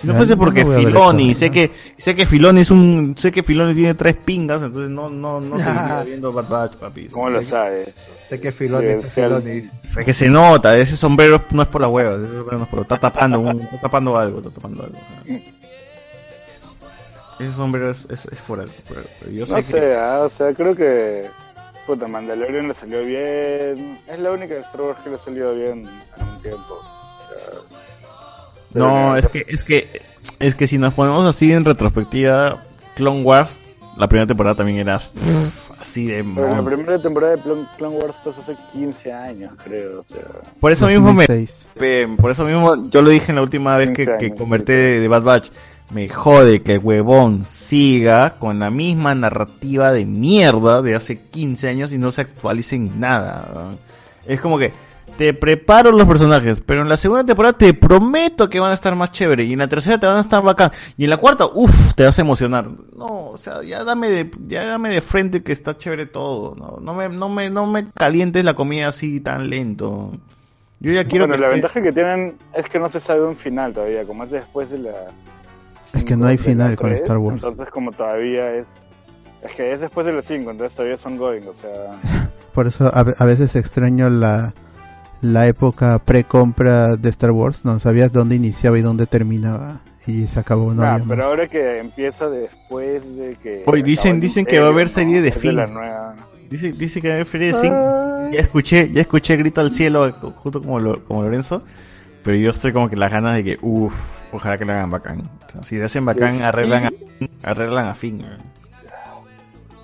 si 0.00 0.06
no 0.06 0.14
fuese 0.14 0.36
porque 0.36 0.64
no 0.64 0.72
Filoni, 0.72 1.34
sé 1.34 1.50
que, 1.50 1.70
sé 1.96 2.14
que 2.14 2.26
Filoni 2.26 2.60
es 2.62 2.70
un, 2.70 3.14
sé 3.18 3.30
que 3.30 3.42
Filoni 3.42 3.74
tiene 3.74 3.94
tres 3.94 4.16
pingas, 4.16 4.62
entonces 4.62 4.90
no, 4.90 5.08
no, 5.08 5.40
no 5.40 5.58
seguiría 5.58 6.02
viendo 6.06 6.32
Bad 6.32 6.48
Batch, 6.48 6.76
papi. 6.76 7.08
¿Cómo 7.08 7.28
lo 7.28 7.42
sabes? 7.42 7.88
Sé 8.28 8.40
que 8.40 8.50
Filoni, 8.52 9.02
sí, 9.02 9.08
Filoni 9.10 9.50
dice. 9.50 9.72
Es 9.98 10.04
que 10.06 10.14
se 10.14 10.28
nota, 10.28 10.76
ese 10.78 10.96
sombrero 10.96 11.42
no 11.50 11.62
es 11.62 11.68
por 11.68 11.80
la 11.82 11.88
hueva, 11.88 12.16
ese 12.16 12.34
sombrero 12.34 12.58
no 12.58 12.64
es 12.64 12.70
por, 12.70 12.80
está 12.82 12.98
tapando, 12.98 13.40
un- 13.40 13.60
está 13.60 13.78
tapando 13.80 14.16
algo, 14.16 14.38
está 14.38 14.50
tapando 14.50 14.84
algo. 14.84 14.96
o 14.98 15.24
sea. 15.28 15.40
Ese 17.38 17.54
sombrero 17.54 17.90
es, 17.92 18.06
es, 18.10 18.26
es 18.26 18.38
por 18.42 18.60
algo. 18.60 18.72
por 18.86 18.98
algo. 18.98 19.10
Yo 19.30 19.40
No 19.40 19.46
sé 19.46 19.62
sé, 19.62 19.72
que. 19.80 19.94
ah, 19.96 20.20
o 20.24 20.28
sea, 20.28 20.52
creo 20.52 20.74
que. 20.76 21.26
Puta, 21.86 22.06
Mandalorian 22.06 22.68
le 22.68 22.74
salió 22.74 23.02
bien. 23.04 23.98
Es 24.06 24.18
la 24.18 24.30
única 24.32 24.54
de 24.54 24.60
Star 24.60 24.82
Wars 24.82 24.98
que 25.02 25.10
le 25.10 25.16
ha 25.16 25.18
salido 25.20 25.54
bien 25.54 25.88
en 26.18 26.28
un 26.28 26.42
tiempo. 26.42 26.74
O 26.74 27.28
sea, 27.34 27.60
pero 28.72 28.86
No, 28.88 29.16
es 29.16 29.28
que, 29.28 29.44
es 29.48 29.64
que, 29.64 30.02
es 30.38 30.54
que 30.54 30.66
si 30.66 30.78
nos 30.78 30.94
ponemos 30.94 31.24
así 31.26 31.52
en 31.52 31.64
retrospectiva, 31.64 32.62
Clone 32.96 33.22
Wars, 33.22 33.58
la 33.96 34.08
primera 34.08 34.26
temporada 34.26 34.56
también 34.56 34.78
era 34.78 34.98
pff, 34.98 35.70
así 35.80 36.06
de 36.06 36.24
Pero 36.34 36.54
la 36.54 36.62
primera 36.64 36.98
temporada 37.00 37.36
de 37.36 37.42
Clone, 37.42 37.96
Wars 37.96 38.14
pasó 38.24 38.40
hace 38.40 38.56
15 38.72 39.12
años, 39.12 39.52
creo. 39.64 40.00
O 40.00 40.04
sea, 40.12 40.22
Por 40.60 40.72
eso 40.72 40.86
mismo 40.86 41.12
me, 41.12 41.26
2006. 41.26 41.66
pe- 41.78 42.08
por 42.16 42.30
eso 42.30 42.44
mismo 42.44 42.88
yo 42.90 43.02
lo 43.02 43.10
dije 43.10 43.32
en 43.32 43.36
la 43.36 43.42
última 43.42 43.76
vez 43.76 43.88
que, 43.90 44.06
15 44.06 44.18
que 44.18 44.34
convertí 44.34 44.72
de, 44.72 45.00
de 45.00 45.08
Bad 45.08 45.22
Batch. 45.22 45.50
Me 45.92 46.08
jode 46.08 46.62
que 46.62 46.74
el 46.74 46.78
huevón 46.78 47.44
siga 47.44 48.38
con 48.38 48.60
la 48.60 48.70
misma 48.70 49.12
narrativa 49.16 49.90
de 49.90 50.04
mierda 50.06 50.82
de 50.82 50.94
hace 50.94 51.18
15 51.18 51.68
años 51.68 51.92
y 51.92 51.98
no 51.98 52.12
se 52.12 52.20
actualice 52.20 52.76
en 52.76 53.00
nada. 53.00 53.70
Es 54.24 54.40
como 54.40 54.56
que 54.56 54.72
te 55.16 55.34
preparo 55.34 55.92
los 55.92 56.06
personajes, 56.08 56.62
pero 56.64 56.82
en 56.82 56.88
la 56.88 56.96
segunda 56.96 57.24
temporada 57.24 57.56
te 57.58 57.74
prometo 57.74 58.48
que 58.48 58.58
van 58.60 58.70
a 58.70 58.74
estar 58.74 58.94
más 58.96 59.12
chévere 59.12 59.44
y 59.44 59.52
en 59.52 59.58
la 59.58 59.68
tercera 59.68 59.98
te 60.00 60.06
van 60.06 60.16
a 60.16 60.20
estar 60.20 60.42
bacán 60.42 60.70
y 60.96 61.04
en 61.04 61.10
la 61.10 61.16
cuarta, 61.18 61.46
uff, 61.52 61.94
te 61.94 62.04
vas 62.04 62.18
a 62.18 62.22
emocionar. 62.22 62.68
No, 62.96 63.30
o 63.30 63.36
sea, 63.38 63.62
ya 63.62 63.84
dame 63.84 64.10
de, 64.10 64.30
ya 64.46 64.64
dame 64.66 64.88
de 64.90 65.00
frente 65.00 65.42
que 65.42 65.52
está 65.52 65.76
chévere 65.76 66.06
todo. 66.06 66.54
No, 66.54 66.78
no 66.80 66.94
me, 66.94 67.08
no 67.08 67.28
me, 67.28 67.50
no 67.50 67.66
me 67.66 67.90
calientes 67.92 68.44
la 68.44 68.54
comida 68.54 68.88
así 68.88 69.20
tan 69.20 69.50
lento. 69.50 70.12
Yo 70.80 70.92
ya 70.92 71.04
quiero 71.04 71.26
bueno, 71.26 71.34
que 71.36 71.40
la 71.42 71.46
esté- 71.48 71.52
ventaja 71.52 71.82
que 71.82 71.92
tienen 71.92 72.36
es 72.54 72.64
que 72.70 72.78
no 72.78 72.88
se 72.88 73.00
sabe 73.00 73.26
un 73.26 73.36
final 73.36 73.72
todavía, 73.74 74.04
como 74.06 74.24
es 74.24 74.30
después 74.30 74.70
de 74.70 74.78
la. 74.78 74.92
Es 75.92 76.04
que 76.04 76.16
no 76.16 76.26
hay 76.26 76.38
final 76.38 76.76
con 76.76 76.92
Star 76.92 77.18
Wars. 77.18 77.34
Entonces, 77.44 77.68
como 77.72 77.90
todavía 77.90 78.54
es. 78.54 78.66
Es 79.42 79.52
que 79.56 79.72
es 79.72 79.80
después 79.80 80.06
de 80.06 80.12
las 80.12 80.24
5, 80.26 80.50
entonces 80.50 80.74
todavía 80.76 80.96
son 80.96 81.16
going, 81.18 81.42
o 81.48 81.54
sea. 81.54 82.30
Por 82.54 82.66
eso 82.66 82.90
a 82.94 83.24
veces 83.24 83.54
extraño 83.56 84.08
la, 84.10 84.52
la 85.22 85.46
época 85.46 85.98
pre-compra 85.98 86.96
de 86.96 87.08
Star 87.10 87.30
Wars, 87.32 87.64
no 87.64 87.78
sabías 87.78 88.12
dónde 88.12 88.36
iniciaba 88.36 88.78
y 88.78 88.82
dónde 88.82 89.06
terminaba. 89.06 89.80
Y 90.06 90.26
se 90.26 90.40
acabó, 90.40 90.72
no 90.74 90.82
Nah, 90.82 90.94
había 90.94 91.04
pero 91.04 91.16
más. 91.18 91.26
ahora 91.26 91.48
que 91.48 91.78
empieza 91.78 92.28
después 92.28 93.02
de 93.16 93.36
que. 93.42 93.62
Oye, 93.66 93.82
dicen, 93.82 94.18
dicen 94.18 94.46
que 94.46 94.58
va 94.58 94.66
a 94.66 94.70
haber 94.70 94.88
serie 94.88 95.20
de 95.20 95.30
Finn. 95.30 95.56
la 95.56 95.66
nueva. 95.66 96.16
Dice, 96.48 96.70
dice 96.70 97.00
que 97.00 97.08
va 97.08 97.14
a 97.14 97.16
haber 97.16 97.26
serie 97.26 97.48
de 97.48 97.54
Finn. 97.54 97.72
Ya 98.32 98.40
escuché, 98.40 98.90
ya 98.92 99.02
escuché 99.02 99.36
grito 99.36 99.60
al 99.60 99.70
cielo, 99.70 100.10
justo 100.36 100.62
como, 100.62 100.80
lo- 100.80 101.04
como 101.04 101.22
Lorenzo. 101.22 101.62
Pero 102.24 102.36
yo 102.36 102.50
estoy 102.50 102.72
como 102.72 102.88
que 102.90 102.96
las 102.96 103.10
ganas 103.12 103.36
de 103.36 103.44
que, 103.44 103.58
uff, 103.62 104.20
ojalá 104.32 104.56
que 104.58 104.64
lo 104.64 104.72
hagan 104.72 104.90
bacán. 104.90 105.20
O 105.46 105.50
sea, 105.50 105.62
si 105.62 105.76
le 105.76 105.84
hacen 105.84 106.04
bacán, 106.04 106.42
arreglan 106.42 106.86
a, 106.86 106.90
arreglan 107.42 107.88
a 107.88 107.94
Finn. 107.94 108.24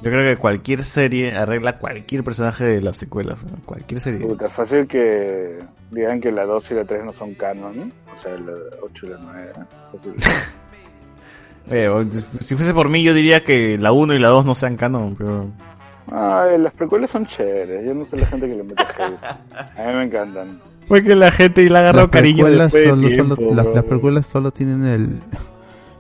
Yo 0.03 0.11
creo 0.11 0.35
que 0.35 0.41
cualquier 0.41 0.85
serie 0.85 1.33
arregla 1.35 1.79
cualquier 1.79 2.23
personaje 2.23 2.65
de 2.65 2.83
las 2.83 2.97
secuelas. 2.99 3.45
¿no? 3.45 3.57
Cualquier 3.65 3.99
serie. 4.01 4.21
Puta, 4.27 4.49
fácil 4.51 4.87
que 4.87 5.59
digan 5.91 6.21
que 6.21 6.31
la 6.31 6.45
2 6.45 6.71
y 6.71 6.75
la 6.75 6.85
3 6.85 7.05
no 7.05 7.13
son 7.13 7.35
canon, 7.35 7.93
o 8.15 8.19
sea, 8.21 8.37
la 8.37 8.53
8 8.83 9.07
y 9.07 9.09
la 9.09 9.19
9. 9.23 9.53
Fácil. 9.93 10.15
Eh, 11.69 11.89
o- 11.89 12.05
si 12.39 12.55
fuese 12.55 12.73
por 12.73 12.89
mí, 12.89 13.03
yo 13.03 13.13
diría 13.13 13.43
que 13.43 13.77
la 13.77 13.91
1 13.91 14.15
y 14.15 14.21
la 14.21 14.29
2 14.29 14.45
no 14.47 14.55
sean 14.55 14.77
canon, 14.77 15.17
pero. 15.17 15.51
Ay, 16.13 16.59
las 16.59 16.73
precuelas 16.73 17.11
son 17.11 17.27
chéveres, 17.27 17.85
yo 17.89 17.93
no 17.93 18.05
sé 18.05 18.17
la 18.17 18.27
gente 18.27 18.47
que 18.49 18.55
le 18.55 18.63
mete. 18.63 18.85
A 18.85 19.89
mí 19.89 19.95
me 19.97 20.03
encantan. 20.05 20.61
Porque 20.87 21.17
la 21.17 21.33
gente 21.33 21.63
ha 21.75 21.79
agarrado 21.81 22.03
Las 22.07 22.11
cariño 22.13 22.45
precuelas 22.45 22.73
después 22.73 22.85
de 22.85 22.91
solo, 22.91 23.09
tiempo, 23.09 23.35
solo- 23.35 23.55
las- 23.57 23.65
bro. 23.65 23.75
las 23.75 23.85
precuelas 23.85 24.27
solo 24.27 24.51
tienen 24.53 24.85
el, 24.87 25.19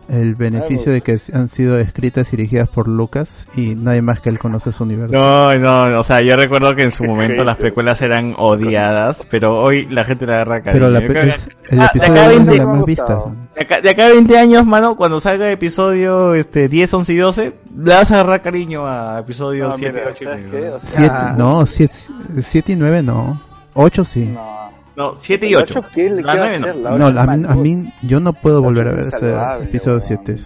el 0.09 0.35
beneficio 0.35 0.93
de 0.93 1.01
que 1.01 1.19
han 1.33 1.49
sido 1.49 1.79
escritas 1.79 2.33
y 2.33 2.37
dirigidas 2.37 2.69
por 2.69 2.87
Lucas 2.89 3.49
y 3.57 3.75
nadie 3.75 4.03
más 4.03 4.21
que 4.21 4.29
él 4.29 4.39
conoce 4.39 4.71
su 4.73 4.85
universo. 4.85 5.13
No, 5.17 5.55
no, 5.59 5.99
o 5.99 6.03
sea, 6.03 6.21
yo 6.23 6.37
recuerdo 6.37 6.75
que 6.77 6.83
en 6.85 6.91
su 6.91 7.05
momento 7.05 7.43
las 7.45 7.57
precuelas 7.57 8.01
eran 8.03 8.35
odiadas, 8.37 9.27
pero 9.31 9.61
hoy 9.63 9.87
la 9.87 10.05
gente 10.05 10.27
le 10.27 10.35
agarra 10.35 10.63
cariño. 10.63 10.87
Pero 10.87 10.91
la 10.91 11.01
pe- 11.07 11.29
es- 11.31 11.49
el 11.69 11.81
Ah, 11.81 11.91
de 11.93 11.99
episodio 11.99 12.13
acá 12.13 12.21
a 12.21 12.25
es 12.25 12.29
de 12.31 12.37
20 12.53 12.57
las 12.59 12.67
más 12.69 12.85
vistas. 12.85 13.19
de 13.57 13.63
acá, 13.63 13.81
de 13.81 13.91
acá 13.91 14.07
a 14.07 14.09
20 14.11 14.39
años, 14.39 14.67
mano, 14.67 14.97
cuando 14.97 15.19
salga 15.21 15.51
episodio 15.51 16.35
este 16.35 16.69
10, 16.69 16.95
11 16.95 17.13
y 17.13 17.17
12, 17.17 17.53
le 17.77 17.95
vas 17.95 18.11
a 18.13 18.15
agarrar 18.21 18.43
cariño 18.43 18.87
a 18.87 19.19
episodio 19.21 19.65
No, 19.69 19.73
7, 19.73 19.93
mira, 19.93 20.11
8 20.11 20.23
y 20.23 20.25
¿sabes 20.27 20.47
9. 20.49 20.61
qué? 20.61 20.69
O 20.71 20.79
sea, 20.81 20.89
Siete, 21.01 21.39
no, 21.39 21.67
siete, 21.67 21.95
siete 22.43 22.73
y 22.73 22.77
nueve 22.77 23.03
no. 23.03 23.43
Ocho 23.75 24.05
sí. 24.05 24.27
No, 24.27 24.66
7 25.15 25.47
y 25.47 25.51
¿El 25.53 25.57
8. 25.57 25.79
ocho 25.79 25.89
qué 25.95 26.11
le 26.11 26.23
La 26.23 26.33
queda 26.33 26.59
9 26.59 26.75
no. 26.83 26.99
No, 26.99 27.07
a 27.21 27.27
mí, 27.27 27.45
a 27.49 27.55
mí- 27.55 27.93
yo 28.03 28.21
no 28.21 28.33
puedo 28.33 28.63
volver 28.63 28.89
a 28.89 28.93
ver 28.93 29.09
ese 29.13 29.35
episodio 29.63 29.99
weón. 29.99 30.09
7. 30.25 30.37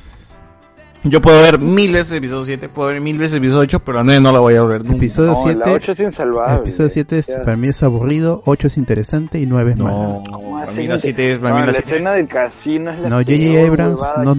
Yo 1.03 1.23
puedo 1.23 1.41
ver 1.41 1.59
mil 1.59 1.93
veces 1.95 2.13
episodio 2.13 2.45
7, 2.45 2.69
puedo 2.69 2.91
ver 2.91 3.01
mil 3.01 3.17
veces 3.17 3.39
episodio 3.39 3.61
8, 3.61 3.81
pero 3.81 4.01
a 4.01 4.05
9 4.05 4.21
no 4.21 4.33
la 4.33 4.39
voy 4.41 4.57
a 4.57 4.63
ver 4.65 4.83
nunca. 4.85 4.97
Episodio 4.99 5.31
No, 5.33 5.47
la 5.47 5.65
7 5.65 5.71
ocho 5.73 5.93
es 5.93 6.01
insalvable. 6.01 6.57
Episodio 6.57 6.91
7 6.91 7.19
es, 7.19 7.27
para 7.43 7.57
mí 7.57 7.69
es 7.69 7.83
aburrido, 7.83 8.43
8 8.45 8.67
es 8.67 8.77
interesante 8.77 9.41
y 9.41 9.47
9 9.47 9.71
es 9.71 9.77
malo. 9.79 10.23
No, 10.31 10.51
para 10.59 10.65
Así 10.71 10.81
mí 10.83 10.87
la 10.89 10.95
que- 10.97 11.01
7 11.01 11.33
es, 11.33 11.39
para 11.39 11.55
mí 11.55 11.61
No, 11.61 11.67
la 11.67 11.73
la 11.73 11.79
7 11.79 11.95
escena 11.95 12.13
del 12.13 12.29
casino 12.29 12.91
es 12.91 12.99
la 12.99 13.09
No, 13.09 13.17
J.J. 13.17 13.67
Abrams 13.67 14.01
no, 14.25 14.37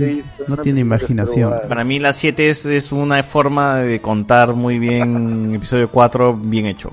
no 0.47 0.57
tiene 0.57 0.81
imaginación. 0.81 1.51
Para 1.67 1.83
mí 1.83 1.97
la 1.97 2.13
7 2.13 2.49
es, 2.51 2.63
es 2.67 2.91
una 2.91 3.23
forma 3.23 3.77
de 3.79 3.99
contar 3.99 4.53
muy 4.53 4.77
bien 4.77 5.55
episodio 5.55 5.89
4 5.89 6.35
bien 6.43 6.67
hecho. 6.67 6.91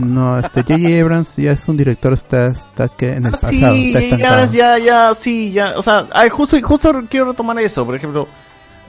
¿no? 0.00 0.38
Este 0.38 0.60
J.J. 0.62 1.00
Abrams 1.02 1.34
ya 1.36 1.52
es 1.52 1.66
un 1.66 1.78
director, 1.78 2.12
está, 2.12 2.48
está 2.48 2.88
que 2.88 3.12
en 3.14 3.24
el 3.24 3.34
Ah, 3.34 3.38
pasado, 3.40 3.72
sí, 3.74 3.86
está 3.88 4.00
ya, 4.00 4.06
estancado. 4.06 4.52
ya, 4.52 4.78
ya, 4.78 5.14
sí, 5.14 5.50
ya, 5.52 5.78
o 5.78 5.82
sea, 5.82 6.08
ay, 6.12 6.28
justo, 6.28 6.58
justo 6.62 6.92
quiero 7.08 7.24
retomar 7.30 7.58
eso, 7.60 7.86
por 7.86 7.94
ejemplo, 7.96 8.28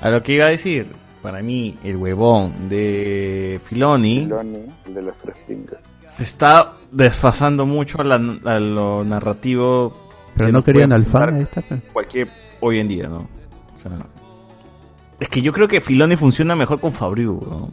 a 0.02 0.10
lo 0.10 0.22
que 0.22 0.34
iba 0.34 0.46
a 0.46 0.50
decir, 0.50 0.88
para 1.22 1.42
mí, 1.42 1.78
el 1.84 1.98
huevón 1.98 2.70
de 2.70 3.60
Filoni 3.64 4.22
Filoni, 4.24 4.66
el 4.86 4.94
de 4.94 5.02
las 5.02 5.18
tres 5.18 5.36
pingas. 5.48 5.80
se 6.16 6.24
está 6.24 6.74
desfasando 6.92 7.66
mucho 7.66 8.02
a, 8.02 8.04
la- 8.04 8.40
a 8.46 8.60
lo 8.60 9.04
narrativo. 9.04 10.10
Pero 10.36 10.52
no 10.52 10.64
querían 10.64 10.94
al 10.94 11.06
fan, 11.06 11.48
pues. 11.54 11.82
Cualquier, 11.92 12.30
hoy 12.62 12.80
en 12.80 12.88
día, 12.88 13.08
¿no? 13.10 13.28
O 13.76 13.78
sea, 13.78 13.92
es 15.20 15.28
que 15.30 15.42
yo 15.42 15.52
creo 15.52 15.68
que 15.68 15.82
Filoni 15.82 16.16
funciona 16.16 16.56
mejor 16.56 16.80
con 16.80 16.94
Fabriu, 16.94 17.40
¿no? 17.50 17.70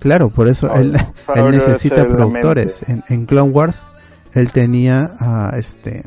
Claro, 0.00 0.28
por 0.30 0.48
eso 0.48 0.72
él, 0.74 0.92
necesita 1.50 2.04
productores. 2.04 2.82
En, 2.88 3.02
en 3.08 3.26
Clone 3.26 3.50
Wars 3.50 3.84
él 4.34 4.50
tenía 4.52 5.12
a 5.18 5.52
este 5.58 6.04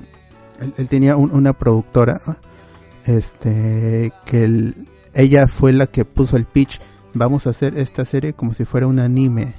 él, 0.61 0.73
él 0.77 0.87
tenía 0.87 1.15
un- 1.17 1.31
una 1.31 1.51
productora 1.53 2.21
este 3.05 4.11
que 4.25 4.43
él- 4.45 4.87
ella 5.13 5.47
fue 5.47 5.73
la 5.73 5.87
que 5.87 6.05
puso 6.05 6.37
el 6.37 6.45
pitch, 6.45 6.79
vamos 7.13 7.47
a 7.47 7.51
hacer 7.51 7.77
esta 7.77 8.05
serie 8.05 8.33
como 8.33 8.53
si 8.53 8.65
fuera 8.65 8.87
un 8.87 8.99
anime. 8.99 9.55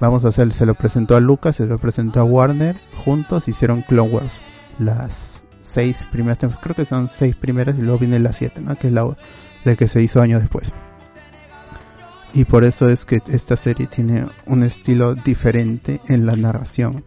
Vamos 0.00 0.24
a 0.24 0.28
hacer, 0.28 0.52
se 0.52 0.66
lo 0.66 0.74
presentó 0.74 1.14
a 1.14 1.20
Lucas, 1.20 1.56
se 1.56 1.66
lo 1.66 1.78
presentó 1.78 2.20
a 2.20 2.24
Warner, 2.24 2.80
juntos 3.04 3.48
hicieron 3.48 3.82
Clone 3.82 4.10
Wars. 4.10 4.42
Las 4.78 5.44
seis 5.60 6.06
primeras, 6.10 6.38
creo 6.60 6.74
que 6.74 6.84
son 6.84 7.08
seis 7.08 7.36
primeras 7.36 7.78
y 7.78 7.82
luego 7.82 7.98
viene 7.98 8.18
la 8.18 8.32
siete, 8.32 8.60
¿no? 8.60 8.74
Que 8.74 8.88
es 8.88 8.92
la, 8.92 9.16
la 9.64 9.76
que 9.76 9.86
se 9.86 10.02
hizo 10.02 10.20
años 10.20 10.40
después. 10.40 10.72
Y 12.34 12.46
por 12.46 12.64
eso 12.64 12.88
es 12.88 13.04
que 13.04 13.20
esta 13.28 13.56
serie 13.56 13.86
tiene 13.86 14.26
un 14.46 14.62
estilo 14.62 15.14
diferente 15.14 16.00
en 16.08 16.24
la 16.26 16.34
narración. 16.34 17.04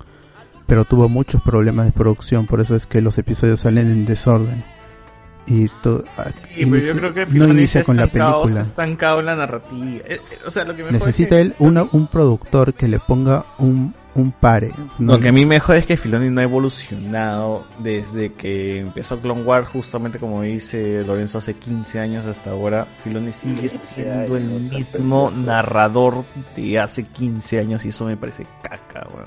Pero 0.67 0.85
tuvo 0.85 1.09
muchos 1.09 1.41
problemas 1.41 1.85
de 1.85 1.91
producción, 1.91 2.45
por 2.45 2.61
eso 2.61 2.75
es 2.75 2.87
que 2.87 3.01
los 3.01 3.17
episodios 3.17 3.61
salen 3.61 3.89
en 3.89 4.05
desorden. 4.05 4.63
Y 5.47 5.67
to- 5.83 6.03
a- 6.17 6.31
Y 6.55 6.65
pues 6.65 6.85
yo 6.87 6.93
creo 6.95 7.13
que 7.13 7.25
no 7.25 7.31
Filoni 7.31 7.51
inicia 7.53 7.81
está 7.81 7.85
con 7.85 7.97
la 7.97 8.03
estancado, 8.05 8.41
película. 8.43 8.61
estancado 8.63 9.19
en 9.19 9.25
la 9.27 9.35
narrativa. 9.35 9.97
Eh, 10.05 10.05
eh, 10.09 10.19
o 10.45 10.49
sea, 10.49 10.63
lo 10.65 10.75
que 10.75 10.83
me 10.83 10.89
jode 10.89 10.97
es 10.97 11.05
Necesita 11.05 11.35
que- 11.35 11.41
él 11.41 11.55
una, 11.59 11.83
un 11.91 12.07
productor 12.07 12.73
que 12.73 12.87
le 12.87 12.99
ponga 12.99 13.45
un, 13.59 13.93
un 14.15 14.31
pare. 14.31 14.71
¿no? 14.97 15.13
Lo 15.13 15.19
que 15.19 15.27
a 15.29 15.31
mí 15.31 15.45
me 15.45 15.59
jode 15.59 15.79
es 15.79 15.85
que 15.85 15.97
Filoni 15.97 16.29
no 16.29 16.39
ha 16.39 16.43
evolucionado 16.45 17.65
desde 17.79 18.33
que 18.33 18.79
empezó 18.79 19.19
Clone 19.19 19.43
Wars, 19.43 19.67
justamente 19.67 20.17
como 20.19 20.41
dice 20.41 21.03
Lorenzo, 21.03 21.37
hace 21.37 21.53
15 21.53 21.99
años 21.99 22.25
hasta 22.25 22.51
ahora. 22.51 22.87
Filoni 23.03 23.31
sigue 23.31 23.69
siendo 23.69 24.37
el 24.37 24.45
mismo 24.61 25.29
narrador 25.31 26.25
de 26.55 26.79
hace 26.79 27.03
15 27.03 27.59
años 27.59 27.85
y 27.85 27.89
eso 27.89 28.05
me 28.05 28.17
parece 28.17 28.47
caca, 28.63 29.05
weón. 29.13 29.25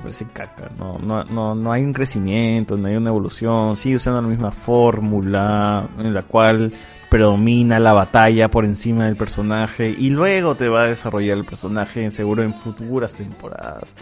Me 0.00 0.04
parece 0.04 0.24
caca, 0.32 0.70
no, 0.78 0.98
no, 0.98 1.24
no, 1.24 1.54
no 1.54 1.72
hay 1.72 1.82
un 1.82 1.92
crecimiento, 1.92 2.74
no 2.78 2.88
hay 2.88 2.96
una 2.96 3.10
evolución, 3.10 3.76
sigue 3.76 3.96
usando 3.96 4.22
la 4.22 4.28
misma 4.28 4.50
fórmula 4.50 5.88
en 5.98 6.14
la 6.14 6.22
cual 6.22 6.72
predomina 7.10 7.78
la 7.78 7.92
batalla 7.92 8.48
por 8.48 8.64
encima 8.64 9.04
del 9.04 9.16
personaje 9.16 9.90
y 9.90 10.08
luego 10.08 10.54
te 10.54 10.70
va 10.70 10.84
a 10.84 10.86
desarrollar 10.86 11.36
el 11.36 11.44
personaje 11.44 12.10
seguro 12.10 12.42
en 12.42 12.54
futuras 12.54 13.12
temporadas. 13.12 13.94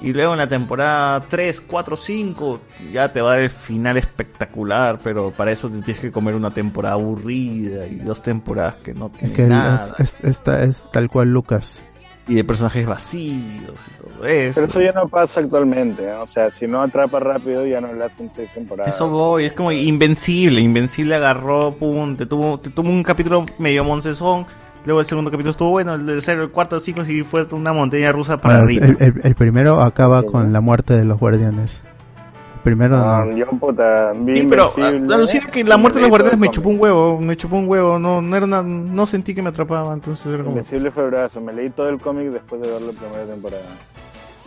Y 0.00 0.12
luego 0.12 0.32
en 0.32 0.38
la 0.38 0.48
temporada 0.48 1.20
3, 1.20 1.60
4, 1.60 1.96
5 1.96 2.60
ya 2.90 3.12
te 3.12 3.20
va 3.20 3.32
a 3.32 3.34
dar 3.34 3.42
el 3.42 3.50
final 3.50 3.98
espectacular, 3.98 4.98
pero 5.02 5.30
para 5.30 5.52
eso 5.52 5.68
te 5.68 5.80
tienes 5.82 6.00
que 6.00 6.10
comer 6.10 6.34
una 6.36 6.50
temporada 6.50 6.94
aburrida 6.94 7.86
y 7.86 7.96
dos 7.96 8.22
temporadas 8.22 8.76
que 8.82 8.94
no 8.94 9.06
Es 9.06 9.12
tienen 9.12 9.36
que 9.36 9.46
nada. 9.46 9.94
es, 9.98 10.20
es 10.22 10.42
tal 10.90 11.10
cual 11.10 11.32
Lucas. 11.32 11.83
Y 12.26 12.34
de 12.34 12.44
personajes 12.44 12.86
vacíos 12.86 13.78
y 13.86 14.02
todo 14.02 14.24
eso. 14.26 14.60
Pero 14.60 14.66
eso 14.66 14.80
ya 14.80 14.92
no 14.98 15.08
pasa 15.08 15.40
actualmente, 15.40 16.06
¿no? 16.10 16.22
o 16.22 16.26
sea, 16.26 16.50
si 16.50 16.66
no 16.66 16.80
atrapa 16.82 17.20
rápido 17.20 17.66
ya 17.66 17.80
no 17.80 17.92
le 17.92 18.04
hacen 18.04 18.30
seis 18.34 18.48
temporadas. 18.54 18.94
Eso 18.94 19.08
voy, 19.10 19.44
es 19.46 19.52
como 19.52 19.72
Invencible. 19.72 20.60
Invencible 20.60 21.14
agarró, 21.16 21.74
pum, 21.74 22.16
te 22.16 22.26
tuvo, 22.26 22.58
te 22.58 22.70
tuvo 22.70 22.88
un 22.88 23.02
capítulo 23.02 23.44
medio 23.58 23.84
moncezón. 23.84 24.46
Luego 24.86 25.00
el 25.00 25.06
segundo 25.06 25.30
capítulo 25.30 25.50
estuvo 25.52 25.70
bueno, 25.70 25.94
el 25.94 26.04
tercero, 26.04 26.42
el 26.42 26.50
cuarto, 26.50 26.76
el 26.76 26.82
cinco, 26.82 27.04
sí 27.04 27.22
fue 27.22 27.46
una 27.52 27.72
montaña 27.72 28.12
rusa 28.12 28.36
para 28.36 28.58
Bueno, 28.58 28.64
arriba. 28.82 28.86
el, 29.00 29.14
el- 29.16 29.20
el 29.26 29.34
primero 29.34 29.80
acaba 29.80 30.22
con 30.24 30.52
la 30.52 30.60
muerte 30.60 30.94
de 30.94 31.04
los 31.06 31.18
guardianes. 31.18 31.82
Primero 32.64 32.96
Ah, 32.96 33.24
no. 33.28 33.36
yo, 33.36 33.46
puta, 33.46 34.12
vi 34.16 34.38
Sí, 34.38 34.46
pero 34.48 34.72
Invencible, 34.76 35.06
ah, 35.12 35.16
alucina 35.16 35.46
que 35.52 35.62
la 35.64 35.76
muerte 35.76 35.98
de 35.98 36.02
los 36.02 36.08
guardianes 36.10 36.40
me 36.40 36.50
chupó 36.50 36.70
un 36.70 36.80
huevo, 36.80 37.20
me 37.20 37.36
chupó 37.36 37.56
un 37.56 37.68
huevo, 37.68 37.98
no, 37.98 38.20
no 38.22 38.36
era 38.36 38.46
una- 38.46 38.62
no 38.62 39.06
sentí 39.06 39.34
que 39.34 39.42
me 39.42 39.50
atrapaba, 39.50 39.92
entonces 39.92 40.24
era 40.26 40.38
como... 40.38 40.50
Invencible 40.50 40.90
fue 40.90 41.06
brazo, 41.08 41.40
me 41.42 41.52
leí 41.52 41.68
todo 41.70 41.88
el 41.90 41.98
cómic 42.00 42.30
después 42.32 42.62
de 42.62 42.70
ver 42.70 42.80
la 42.82 42.92
primera 42.92 43.24
temporada. 43.26 43.62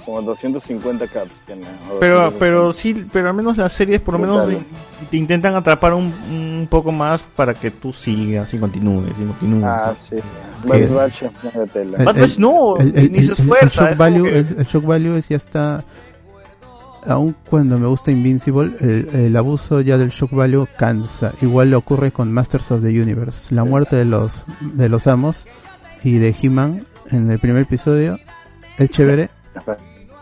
Como 0.03 0.21
250 0.21 1.05
caps 1.07 1.33
tiene. 1.45 1.63
Pero, 1.99 2.15
250. 2.31 2.39
pero 2.39 2.71
sí, 2.71 3.05
pero 3.11 3.27
al 3.29 3.33
menos 3.35 3.57
las 3.57 3.73
series 3.73 3.99
por 4.01 4.13
lo 4.13 4.19
menos 4.21 4.47
te, 4.47 4.57
te 5.11 5.17
intentan 5.17 5.53
atrapar 5.55 5.93
un, 5.93 6.05
un 6.31 6.67
poco 6.71 6.93
más 6.93 7.21
para 7.35 7.53
que 7.53 7.71
tú 7.71 7.91
sigas 7.91 8.53
y 8.53 8.57
continúes 8.57 9.11
y 9.21 9.25
continúes. 9.25 9.65
Ah, 9.65 9.93
sí. 10.09 10.15
Bad 10.65 12.15
Batch 12.15 12.37
no, 12.39 12.77
el, 12.77 12.97
el- 12.97 13.11
ni 13.11 13.21
se 13.21 13.33
el- 13.33 13.37
el 13.37 13.39
esfuerza. 13.39 13.89
shock 13.89 13.97
value, 13.97 14.23
que- 14.23 14.37
el, 14.39 14.55
el 14.59 14.65
shock 14.65 14.85
value 14.85 15.15
es 15.17 15.27
ya 15.29 15.37
está. 15.37 15.83
Aun 17.05 17.35
cuando 17.49 17.77
me 17.77 17.87
gusta 17.87 18.11
Invincible, 18.11 18.75
el, 18.79 19.09
el 19.15 19.37
abuso 19.37 19.81
ya 19.81 19.97
del 19.97 20.09
shock 20.09 20.31
value 20.31 20.67
cansa. 20.77 21.33
Igual 21.41 21.69
le 21.69 21.75
ocurre 21.77 22.11
con 22.11 22.31
Masters 22.31 22.71
of 22.71 22.81
the 22.81 22.89
Universe. 23.01 23.53
La 23.53 23.63
muerte 23.63 23.95
de 23.95 24.05
los 24.05 24.43
de 24.61 24.89
los 24.89 25.07
amos 25.07 25.45
y 26.03 26.17
de 26.17 26.35
He-Man 26.41 26.79
en 27.11 27.29
el 27.31 27.39
primer 27.39 27.63
episodio 27.63 28.19
es 28.77 28.89
chévere, 28.89 29.29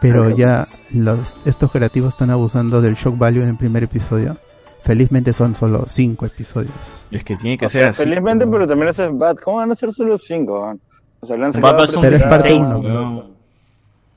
pero 0.01 0.29
ya 0.29 0.67
los 0.93 1.35
estos 1.45 1.71
creativos 1.71 2.13
están 2.13 2.29
abusando 2.29 2.81
del 2.81 2.93
shock 2.95 3.17
value 3.17 3.41
en 3.41 3.49
el 3.49 3.57
primer 3.57 3.83
episodio. 3.83 4.37
Felizmente 4.83 5.33
son 5.33 5.55
solo 5.55 5.85
cinco 5.87 6.27
episodios. 6.27 6.73
Es 7.09 7.23
que 7.23 7.35
tiene 7.37 7.57
que 7.57 7.65
O 7.65 7.69
ser 7.69 7.81
sea, 7.81 7.89
así. 7.89 8.03
felizmente, 8.03 8.45
pero 8.45 8.67
también 8.67 8.89
es 8.89 8.97
Bad. 9.17 9.37
¿Cómo 9.43 9.57
van 9.57 9.71
a 9.71 9.75
ser 9.75 9.91
solo 9.91 10.15
5? 10.15 10.79
O 11.21 11.25
sea, 11.25 11.37
Bad 11.37 11.87
son 11.87 12.03
Pero 12.03 12.15
es 12.17 12.21
parte 12.23 12.49
16, 12.49 12.61
uno. 12.61 12.79
weón. 12.79 13.34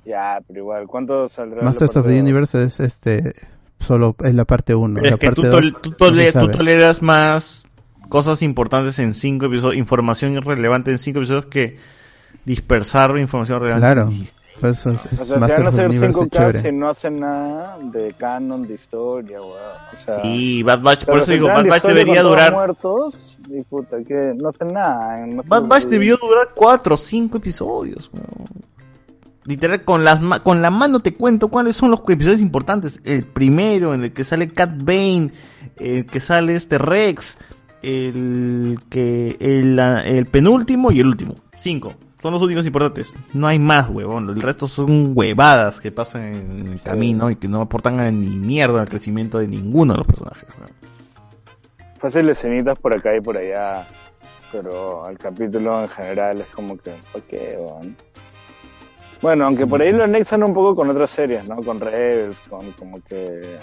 Ya, 0.08 0.41
pero 0.47 0.60
igual, 0.60 0.87
¿cuánto 0.87 1.28
saldrá? 1.28 1.62
Masters 1.62 1.97
of 1.97 2.07
the 2.07 2.12
dos? 2.15 2.23
Universe 2.23 2.65
es 2.65 2.81
este 2.81 3.35
solo 3.78 4.17
es 4.24 4.35
la 4.35 4.44
parte 4.44 4.74
1. 4.74 4.94
Pero 4.94 5.05
La 5.10 5.15
es 5.15 5.21
que 5.21 5.33
tú, 5.33 5.42
tol- 5.42 5.73
2 5.73 5.83
tú 5.83 5.91
tole- 5.92 6.33
tú 6.33 6.49
toleras 6.49 7.03
más 7.03 7.67
cosas 8.08 8.41
importantes 8.42 8.99
en 8.99 9.12
cinco 9.15 9.47
episodios, 9.47 9.76
información 9.78 10.35
relevante 10.42 10.91
en 10.91 10.99
cinco 10.99 11.19
episodios 11.19 11.47
que 11.47 11.76
dispersar 12.44 13.17
información 13.19 13.60
relevante. 13.60 13.87
Claro. 13.87 14.03
en 14.03 14.08
16. 14.08 14.37
Pues 14.60 14.85
es, 14.87 15.05
es 15.12 15.21
O 15.21 15.24
sea, 15.24 15.24
se 15.24 15.35
van 15.35 15.42
a 15.42 15.47
of 15.47 15.60
the 15.60 15.67
hacer 15.69 15.87
Universe 15.89 16.12
5 16.15 16.23
es 16.24 16.28
caps 16.31 16.47
chévere. 16.53 16.69
y 16.69 16.73
no 16.73 16.89
hacen 16.89 17.21
nada 17.21 17.76
de 17.81 18.12
canon, 18.15 18.67
de 18.67 18.74
historia, 18.74 19.41
weón. 19.41 19.53
O 19.55 20.05
sea, 20.05 20.21
Sí, 20.23 20.62
Bad 20.65 20.81
Batch, 20.83 21.05
por 21.05 21.21
eso 21.21 21.31
digo, 21.31 21.47
Bad 21.47 21.67
Batch 21.67 21.85
debería 21.85 22.23
durar. 22.23 22.53
muertos 22.55 23.37
y 23.49 23.62
puta, 23.62 23.99
que 24.03 24.33
no 24.37 24.49
hacen 24.49 24.69
nada. 24.73 25.24
No 25.26 25.42
Bad 25.47 25.67
Batch 25.69 25.85
debió 25.85 26.17
durar 26.17 26.49
cuatro 26.57 26.94
o 26.94 26.99
cinco 26.99 27.37
episodios. 27.39 28.10
weón. 28.12 28.26
Literal, 29.49 29.83
con, 29.83 30.05
las 30.05 30.21
con 30.41 30.61
la 30.61 30.69
mano 30.69 31.01
te 31.01 31.15
cuento 31.15 31.49
cuáles 31.49 31.75
son 31.75 31.91
los 31.91 32.01
episodios 32.07 32.43
importantes. 32.43 33.01
El 33.05 33.25
primero, 33.25 33.95
en 33.95 34.05
el 34.05 34.13
que 34.13 34.23
sale 34.23 34.51
Cat 34.51 34.73
Bane, 34.77 35.31
el 35.79 36.05
que 36.05 36.21
sale 36.21 36.55
este 36.55 36.77
Rex, 36.77 37.39
el 37.81 38.79
que 38.91 39.39
el, 39.41 39.79
el 39.79 40.27
penúltimo 40.27 40.93
y 40.93 41.01
el 41.01 41.07
último. 41.07 41.35
Cinco. 41.55 41.95
Son 42.21 42.35
los 42.35 42.43
únicos 42.43 42.67
importantes. 42.67 43.11
No 43.33 43.47
hay 43.47 43.59
más, 43.59 43.89
huevón. 43.89 44.29
El 44.29 44.43
resto 44.43 44.67
son 44.67 45.13
huevadas 45.15 45.81
que 45.81 45.93
pasan 45.93 46.35
en 46.35 46.69
el 46.73 46.83
camino 46.83 47.31
y 47.31 47.37
que 47.37 47.49
no 47.49 47.63
aportan 47.63 47.97
ni 48.21 48.37
mierda 48.37 48.83
al 48.83 48.89
crecimiento 48.91 49.39
de 49.39 49.49
ninguno 49.49 49.95
de 49.95 49.99
los 50.01 50.07
personajes. 50.07 50.45
Fácil 51.99 52.29
escenitas 52.29 52.79
por 52.79 52.95
acá 52.95 53.17
y 53.17 53.23
por 53.23 53.39
allá. 53.39 53.87
Pero 54.53 55.09
el 55.09 55.17
capítulo 55.17 55.85
en 55.85 55.89
general 55.89 56.43
es 56.43 56.49
como 56.49 56.77
que, 56.77 56.93
¿por 57.13 57.23
weón? 57.33 57.97
Bueno, 59.21 59.47
aunque 59.47 59.67
por 59.67 59.83
ahí 59.83 59.93
lo 59.93 60.05
anexan 60.05 60.43
un 60.45 60.55
poco 60.55 60.77
con 60.77 60.91
otras 60.91 61.11
series, 61.11 61.47
¿no? 61.49 61.57
Con 61.57 61.81
Rebels, 61.81 62.37
con 62.49 62.71
como 62.73 63.01
que... 63.09 63.59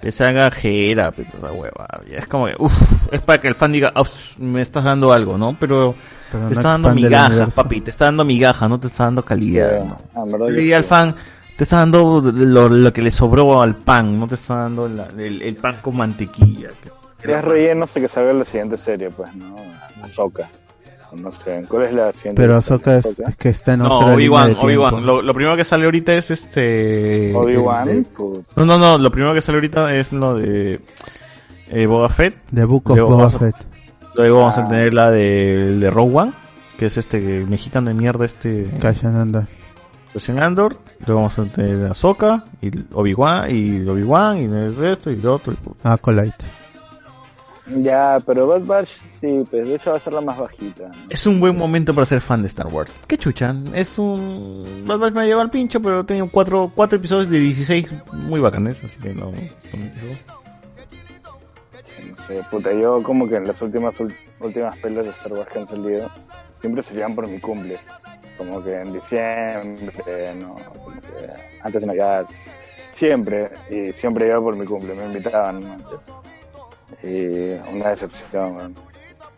Que 0.00 0.10
se 0.10 0.24
haga 0.24 0.50
jera, 0.50 1.10
pues, 1.10 1.28
esa 1.34 1.52
hueva. 1.52 1.86
Es 2.10 2.26
como 2.26 2.46
que, 2.46 2.54
uff, 2.58 3.12
es 3.12 3.20
para 3.20 3.38
que 3.42 3.48
el 3.48 3.54
fan 3.54 3.72
diga, 3.72 3.92
"Uf, 3.94 4.38
me 4.38 4.62
estás 4.62 4.84
dando 4.84 5.12
algo, 5.12 5.36
¿no? 5.36 5.54
Pero, 5.60 5.94
Pero 6.32 6.48
te 6.48 6.54
no 6.54 6.60
está 6.60 6.68
dando 6.70 6.94
migajas, 6.94 7.54
papi, 7.54 7.82
te 7.82 7.90
está 7.90 8.06
dando 8.06 8.24
migajas, 8.24 8.70
no 8.70 8.80
te 8.80 8.86
está 8.86 9.04
dando 9.04 9.22
calidad. 9.22 9.84
¿no? 9.84 9.98
Ah, 10.14 10.24
que 10.30 10.38
le 10.52 10.60
diría 10.60 10.78
al 10.78 10.84
sí. 10.84 10.88
fan, 10.88 11.14
te 11.58 11.64
está 11.64 11.76
dando 11.80 12.22
lo, 12.34 12.70
lo 12.70 12.92
que 12.94 13.02
le 13.02 13.10
sobró 13.10 13.60
al 13.60 13.74
pan, 13.74 14.18
no 14.18 14.26
te 14.26 14.36
está 14.36 14.54
dando 14.56 14.88
la- 14.88 15.08
el, 15.18 15.42
el 15.42 15.56
pan 15.56 15.76
con 15.82 15.98
mantequilla. 15.98 16.70
Ya 17.26 17.38
es 17.40 17.44
relleno 17.44 17.84
hasta 17.84 18.00
que 18.00 18.08
salga 18.08 18.32
la 18.32 18.46
siguiente 18.46 18.78
serie, 18.78 19.10
pues, 19.10 19.34
¿no? 19.34 19.54
Ahsoka. 20.02 20.48
No 21.16 21.32
sé, 21.32 21.64
¿cuál 21.68 21.82
es 21.84 21.92
la 21.92 22.12
siguiente? 22.12 22.40
Pero 22.40 22.56
Ahsoka 22.56 22.96
es, 22.96 23.18
es 23.18 23.36
que 23.36 23.48
está 23.48 23.72
en 23.74 23.80
No, 23.80 23.98
otra 23.98 24.10
de 24.10 24.14
Obi-Wan, 24.16 24.56
Obi-Wan. 24.60 25.04
Lo, 25.04 25.22
lo 25.22 25.34
primero 25.34 25.56
que 25.56 25.64
sale 25.64 25.84
ahorita 25.86 26.12
es 26.14 26.30
este... 26.30 27.34
Obi-Wan, 27.34 28.06
puta. 28.16 28.40
No, 28.56 28.64
no, 28.66 28.78
no, 28.78 28.98
lo 28.98 29.10
primero 29.10 29.34
que 29.34 29.40
sale 29.40 29.56
ahorita 29.56 29.94
es 29.94 30.12
lo 30.12 30.34
de 30.36 30.80
eh, 31.70 31.86
Boba 31.86 32.08
Fett. 32.08 32.36
The 32.54 32.64
Book 32.64 32.90
of 32.90 32.96
Luego 32.96 33.10
Boba 33.10 33.24
vamos 33.26 33.34
a- 33.34 33.38
Fett. 33.38 33.56
Luego 34.14 34.38
vamos 34.38 34.58
a 34.58 34.62
Ah. 34.62 34.68
tener 34.68 34.94
la 34.94 35.10
de, 35.10 35.76
de 35.78 35.90
Rogue 35.90 36.14
One, 36.16 36.32
que 36.78 36.86
es 36.86 36.96
este 36.96 37.18
mexicano 37.18 37.88
de 37.88 37.94
mierda, 37.94 38.24
este 38.24 38.68
Cassian 38.80 39.16
Andor. 39.16 39.46
Cassian 40.12 40.42
Andor. 40.42 40.76
Luego 41.06 41.22
vamos 41.22 41.38
a 41.38 41.44
tener 41.46 41.90
Ahsoka, 41.90 42.44
y 42.60 42.70
Obi-Wan, 42.92 43.50
y 43.50 43.86
Obi-Wan, 43.88 44.38
y 44.38 44.44
el 44.44 44.76
resto, 44.76 45.10
y 45.10 45.14
el 45.14 45.26
otro. 45.26 45.52
y 45.52 45.56
pu- 45.56 45.74
Acolyte. 45.84 46.44
Ya, 47.66 48.18
pero 48.26 48.46
Bad 48.48 48.62
Batch, 48.64 48.90
sí, 49.20 49.44
pues 49.50 49.68
de 49.68 49.74
hecho 49.74 49.90
va 49.90 49.96
a 49.96 50.00
ser 50.00 50.12
la 50.12 50.20
más 50.20 50.38
bajita. 50.38 50.88
¿no? 50.88 50.94
Es 51.08 51.26
un 51.26 51.40
buen 51.40 51.56
momento 51.56 51.94
para 51.94 52.06
ser 52.06 52.20
fan 52.20 52.42
de 52.42 52.48
Star 52.48 52.66
Wars. 52.66 52.90
Qué 53.06 53.16
chucha, 53.18 53.54
es 53.74 53.98
un... 53.98 54.84
Bad 54.86 54.98
Batch 54.98 55.14
me 55.14 55.20
ha 55.22 55.24
llevado 55.24 55.42
al 55.42 55.50
pincho, 55.50 55.80
pero 55.80 56.04
tenía 56.04 56.24
cuatro, 56.30 56.70
cuatro 56.74 56.96
episodios 56.96 57.30
de 57.30 57.38
16 57.38 57.92
muy 58.12 58.40
bacanes, 58.40 58.82
así 58.84 58.98
que 59.00 59.14
no... 59.14 59.30
no 59.30 59.36
sé, 62.26 62.42
puta, 62.50 62.72
yo 62.72 63.02
como 63.02 63.28
que 63.28 63.36
en 63.36 63.46
las 63.46 63.60
últimas 63.62 63.94
últimas 64.40 64.76
pelas 64.78 65.04
de 65.04 65.10
Star 65.10 65.32
Wars 65.32 65.48
que 65.52 65.58
han 65.58 65.68
salido, 65.68 66.10
siempre 66.60 66.82
salían 66.82 67.14
por 67.14 67.28
mi 67.28 67.38
cumple. 67.38 67.78
Como 68.36 68.62
que 68.64 68.72
en 68.74 68.92
diciembre, 68.92 70.34
no, 70.40 70.56
como 70.72 70.92
que 70.92 71.30
antes 71.62 71.80
de 71.80 71.86
Navidad. 71.86 72.26
Siempre, 72.92 73.50
y 73.70 73.92
siempre 73.92 74.26
iba 74.26 74.40
por 74.40 74.56
mi 74.56 74.66
cumple, 74.66 74.94
me 74.94 75.04
invitaban 75.04 75.60
¿no? 75.60 75.72
antes. 75.72 75.98
Y 77.02 77.74
una 77.74 77.90
decepción. 77.90 78.74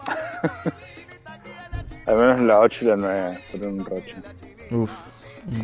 Al 2.07 2.17
menos 2.17 2.41
la 2.41 2.59
8 2.61 2.79
y 2.83 2.85
la 2.89 2.97
9 2.97 3.39
fueron 3.51 3.81
un 3.81 3.85
roche. 3.87 4.15
Uf. 4.71 4.91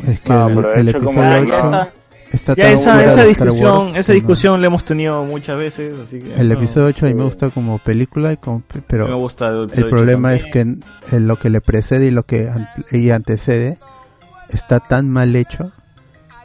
Es 0.07 0.21
que 0.21 0.29
No, 0.29 0.49
el, 0.49 0.55
pero 0.55 0.69
de 0.69 0.79
el 0.81 0.89
hecho, 0.89 0.99
como 0.99 1.23
episodio 1.23 1.47
ya 1.47 1.57
8 1.57 1.67
esa- 1.69 1.89
está 2.31 2.53
Ya 2.55 2.63
tan 2.63 2.73
esa, 2.73 3.05
esa 3.05 3.23
discusión, 3.23 3.77
Wars 3.87 3.97
esa 3.97 4.07
que 4.07 4.13
no. 4.13 4.15
discusión 4.15 4.61
la 4.61 4.67
hemos 4.67 4.83
tenido 4.83 5.23
muchas 5.25 5.57
veces, 5.57 5.93
así 6.05 6.19
que... 6.19 6.35
El 6.39 6.49
no, 6.49 6.53
episodio 6.55 6.87
8 6.87 7.05
a 7.05 7.09
mí 7.09 7.15
me 7.15 7.23
gusta 7.23 7.49
como 7.49 7.77
película, 7.79 8.31
y 8.33 8.37
como- 8.37 8.63
pero 8.87 9.07
Me 9.07 9.13
gusta 9.15 9.47
el 9.47 9.69
el 9.73 9.89
problema 9.89 10.29
8 10.29 10.37
es 10.37 10.47
que 10.51 10.59
en- 10.61 10.83
en 11.11 11.27
lo 11.27 11.35
que 11.37 11.49
le 11.49 11.61
precede 11.61 12.07
y 12.07 12.11
lo 12.11 12.23
que 12.23 12.49
ante- 12.49 12.97
y 12.97 13.09
antecede 13.11 13.77
está 14.49 14.79
tan 14.79 15.09
mal 15.09 15.35
hecho 15.35 15.71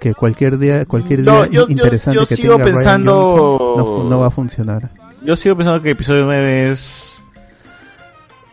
que 0.01 0.15
cualquier 0.15 0.59
día 0.59 0.85
cualquier 0.87 1.21
No, 1.21 1.45
día 1.45 1.47
yo- 1.47 1.67
yo- 1.67 1.69
interesante 1.69 2.19
yo 2.21 2.27
que 2.27 2.37
sigo 2.37 2.55
tenga 2.57 2.65
Ryan 2.65 2.77
pensando- 2.77 3.75
Johnson 3.77 3.97
no, 4.05 4.11
no 4.11 4.21
va 4.21 4.27
a 4.27 4.31
funcionar. 4.31 4.91
Yo 5.23 5.37
sigo 5.37 5.57
pensando 5.57 5.81
que 5.83 5.89
el 5.91 5.95
episodio 5.95 6.25
9 6.25 6.71
es 6.71 7.14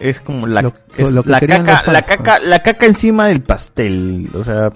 es 0.02 0.20
como 0.20 0.48
la, 0.48 0.62
Lo- 0.62 0.74
es 0.98 1.12
lo 1.14 1.24
que 1.24 1.30
la 1.30 1.40
caca, 1.40 1.92
la 1.92 2.02
caca, 2.02 2.40
la 2.40 2.62
caca 2.64 2.86
encima 2.86 3.28
del 3.28 3.42
pastel, 3.42 4.30
o 4.34 4.44
sea, 4.44 4.72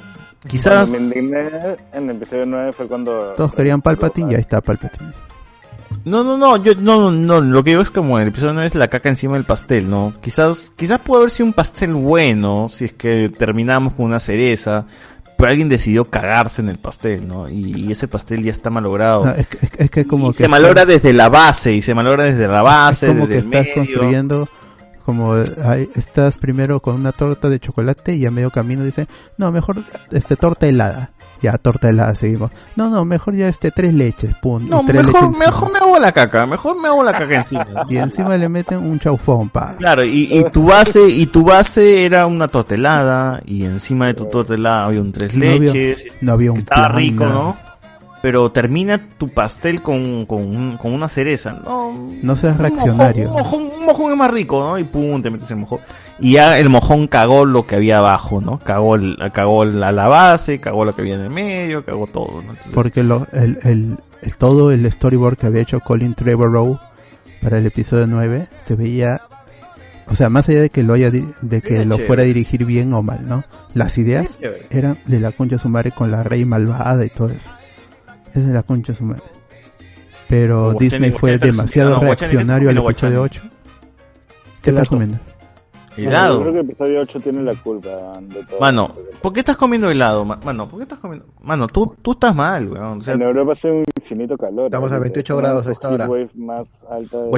quizás 0.47 0.89
Cuando 0.89 1.09
me 1.15 1.19
indigné 1.21 1.49
en 1.93 2.09
el 2.09 2.15
episodio 2.17 2.45
9 2.45 2.71
fue 2.73 2.87
cuando... 2.87 3.33
Todos 3.35 3.53
querían 3.53 3.81
Palpatine 3.81 4.31
y 4.31 4.35
ahí 4.35 4.41
está 4.41 4.61
Palpatine. 4.61 5.11
no, 6.05 6.23
no, 6.23 6.37
no, 6.37 6.57
yo 6.57 6.73
no, 6.75 7.09
no, 7.11 7.41
lo 7.41 7.63
que 7.63 7.71
digo 7.71 7.81
es 7.81 7.89
como 7.89 8.19
el 8.19 8.27
episodio 8.27 8.53
9 8.53 8.67
es 8.67 8.75
la 8.75 8.87
caca 8.87 9.09
encima 9.09 9.33
del 9.35 9.43
pastel, 9.45 9.89
¿no? 9.89 10.13
Quizás 10.21 10.71
quizás 10.75 10.99
puede 10.99 11.21
haber 11.21 11.31
sido 11.31 11.47
un 11.47 11.53
pastel 11.53 11.93
bueno 11.93 12.67
si 12.69 12.85
es 12.85 12.93
que 12.93 13.29
terminamos 13.35 13.93
con 13.93 14.05
una 14.05 14.19
cereza, 14.19 14.85
pero 15.37 15.49
alguien 15.49 15.67
decidió 15.67 16.05
cagarse 16.05 16.61
en 16.61 16.69
el 16.69 16.77
pastel, 16.77 17.27
¿no? 17.27 17.49
Y, 17.49 17.73
y 17.87 17.91
ese 17.91 18.07
pastel 18.07 18.41
ya 18.43 18.51
está 18.51 18.69
malogrado. 18.69 19.25
No, 19.25 19.31
es, 19.31 19.47
que- 19.47 19.65
es 19.65 19.71
que- 19.71 19.83
es 19.85 19.89
que 19.89 20.05
como 20.05 20.27
Y 20.27 20.31
que 20.31 20.37
se 20.37 20.43
está- 20.43 20.51
malogra 20.51 20.85
desde 20.85 21.11
la 21.11 21.27
base 21.29 21.73
y 21.73 21.81
se 21.81 21.93
malogra 21.95 22.23
desde 22.25 22.47
la 22.47 22.61
base, 22.61 23.07
es 23.07 23.11
como 23.13 23.27
desde 23.27 23.49
que 23.49 23.57
el 23.57 23.65
estás 23.65 23.75
medio. 23.77 23.93
construyendo 23.99 24.49
como 25.05 25.35
estás 25.35 26.37
primero 26.37 26.79
con 26.81 26.95
una 26.95 27.11
torta 27.11 27.47
de 27.49 27.59
chocolate 27.59 28.15
y 28.15 28.25
a 28.25 28.31
medio 28.31 28.49
camino 28.49 28.83
dice 28.83 29.07
no 29.37 29.51
mejor 29.51 29.77
este 30.11 30.35
torta 30.35 30.67
helada 30.67 31.11
Ya, 31.41 31.57
torta 31.59 31.89
helada, 31.89 32.15
seguimos. 32.15 32.49
No, 32.75 32.89
no, 32.89 33.05
mejor 33.05 33.35
ya 33.35 33.47
este, 33.49 33.69
tres 33.69 33.93
leches, 33.93 34.33
pum. 34.41 34.67
No, 34.67 34.83
tres 34.87 35.03
mejor, 35.05 35.21
leches 35.25 35.37
mejor 35.37 35.71
me 35.71 35.77
hago 35.79 35.99
la 35.99 36.11
caca, 36.11 36.45
mejor 36.47 36.79
me 36.81 36.87
hago 36.87 37.03
la 37.03 37.11
caca 37.11 37.35
encima. 37.35 37.67
Y 37.89 37.97
encima 37.97 38.35
le 38.37 38.49
meten 38.49 38.79
un 38.79 38.97
chaufón, 38.99 39.49
pa. 39.49 39.75
Claro, 39.77 40.03
y, 40.03 40.29
y 40.33 40.43
tu 40.49 40.65
base, 40.65 41.07
y 41.07 41.27
tu 41.27 41.43
base 41.43 42.05
era 42.05 42.25
una 42.25 42.47
tortelada, 42.47 43.41
y 43.45 43.65
encima 43.65 44.07
de 44.07 44.13
tu 44.15 44.25
tortelada 44.25 44.85
había 44.85 45.01
un 45.01 45.11
tres 45.11 45.35
No 45.35 45.45
había- 45.45 45.73
leches. 45.73 46.05
no 46.21 46.31
había 46.31 46.51
un 46.51 46.59
Estaba 46.59 46.87
plan, 46.87 46.97
rico. 46.97 47.25
¿no? 47.25 47.57
Pero 48.25 48.51
termina 48.51 49.07
tu 49.19 49.27
pastel 49.29 49.83
con, 49.83 50.25
con, 50.25 50.41
un- 50.41 50.77
con 50.77 50.93
una 50.93 51.07
cereza. 51.09 51.61
No, 51.63 51.93
No 52.23 52.35
seas 52.35 52.53
un 52.55 52.59
reaccionario. 52.63 53.29
mojón, 53.29 53.61
un 53.61 53.67
mojón, 53.69 53.79
un 53.81 53.85
mojón 53.85 54.11
es 54.13 54.17
más 54.17 54.31
rico, 54.31 54.59
¿no? 54.61 54.79
Y 54.79 54.83
pum, 54.83 55.21
te 55.21 55.29
metes 55.29 55.51
el 55.51 55.57
mojón. 55.57 55.77
Y 56.19 56.31
ya 56.31 56.57
el 56.57 56.69
mojón 56.69 57.05
cagó 57.07 57.45
lo 57.45 57.67
que 57.67 57.75
había 57.75 57.99
abajo, 57.99 58.41
¿no? 58.41 58.57
Cagó, 58.57 58.95
el, 58.95 59.15
cagó 59.31 59.63
la, 59.63 59.91
la 59.91 60.07
base, 60.07 60.59
cagó 60.59 60.85
lo 60.85 60.95
que 60.95 61.03
había 61.03 61.13
en 61.13 61.21
el 61.21 61.29
medio, 61.29 61.85
cagó 61.85 62.07
todo, 62.07 62.31
¿no? 62.41 62.49
Entonces, 62.53 62.71
Porque 62.73 63.03
lo, 63.03 63.27
el, 63.31 63.59
el, 63.61 63.97
el- 64.23 64.37
todo 64.39 64.71
el 64.71 64.91
storyboard 64.91 65.37
que 65.37 65.45
había 65.45 65.61
hecho 65.61 65.79
Colin 65.81 66.15
Trevorrow 66.15 66.79
para 67.43 67.59
el 67.59 67.67
episodio 67.67 68.07
9 68.07 68.47
se 68.65 68.73
veía, 68.75 69.21
o 70.07 70.15
sea, 70.15 70.31
más 70.31 70.49
allá 70.49 70.61
de 70.61 70.71
que 70.71 70.81
lo 70.81 70.93
haya 70.93 71.11
di- 71.11 71.27
de 71.43 71.61
que 71.61 71.75
lo 71.85 71.97
chévere. 71.97 72.07
fuera 72.07 72.21
a 72.23 72.25
dirigir 72.25 72.65
bien 72.65 72.91
o 72.93 73.03
mal, 73.03 73.27
¿no? 73.29 73.43
Las 73.75 73.99
ideas 73.99 74.25
eran 74.71 74.97
de 75.05 75.19
la 75.19 75.31
concha 75.31 75.59
su 75.59 75.69
madre 75.69 75.91
con 75.91 76.09
la 76.09 76.23
rey 76.23 76.43
malvada 76.43 77.05
y 77.05 77.09
todo 77.09 77.29
eso. 77.29 77.51
Es 78.35 78.45
de 78.45 78.53
la 78.53 78.63
concha 78.63 78.91
de 78.91 78.97
su 78.97 79.03
madre. 79.05 79.23
Pero 80.27 80.73
Disney 80.73 81.11
fue 81.11 81.37
demasiado 81.37 81.99
¿qué 81.99 82.05
reaccionario 82.05 82.69
al 82.69 82.77
episodio 82.77 83.19
Guachani? 83.19 83.47
8. 83.49 83.55
¿Qué 84.61 84.69
estás 84.71 84.87
comiendo? 84.87 85.17
helado. 85.97 86.35
Yo 86.37 86.41
creo 86.41 86.53
que 86.53 86.59
el 86.59 86.65
episodio 86.65 86.99
8 87.01 87.19
tiene 87.21 87.43
la 87.43 87.53
culpa 87.53 88.19
de 88.21 88.43
todo. 88.43 88.59
Mano, 88.59 88.91
¿por 89.21 89.31
qué 89.31 89.39
estás 89.39 89.55
comiendo 89.55 89.89
helado? 89.89 90.25
ma- 90.25 90.39
Mano, 90.43 90.67
¿por 90.67 90.79
qué 90.79 90.83
estás 90.83 90.99
comiendo? 90.99 91.25
Mano, 91.41 91.67
tú, 91.67 91.95
tú 92.01 92.11
estás 92.11 92.35
mal, 92.35 92.67
weón. 92.69 92.97
O 92.97 93.01
sea, 93.01 93.13
en 93.13 93.21
Europa 93.21 93.53
hace 93.53 93.71
un 93.71 93.83
infinito 94.01 94.35
calor. 94.37 94.65
Estamos 94.65 94.91
a 94.91 94.95
ahorita. 94.95 95.13
28 95.13 95.33
Es 95.33 95.39
grados 95.39 95.63
a 95.63 95.67
la 95.67 95.71
esta 95.71 95.89
hora. 95.89 96.09
más 96.35 96.67
alta 96.89 97.17
de- 97.21 97.29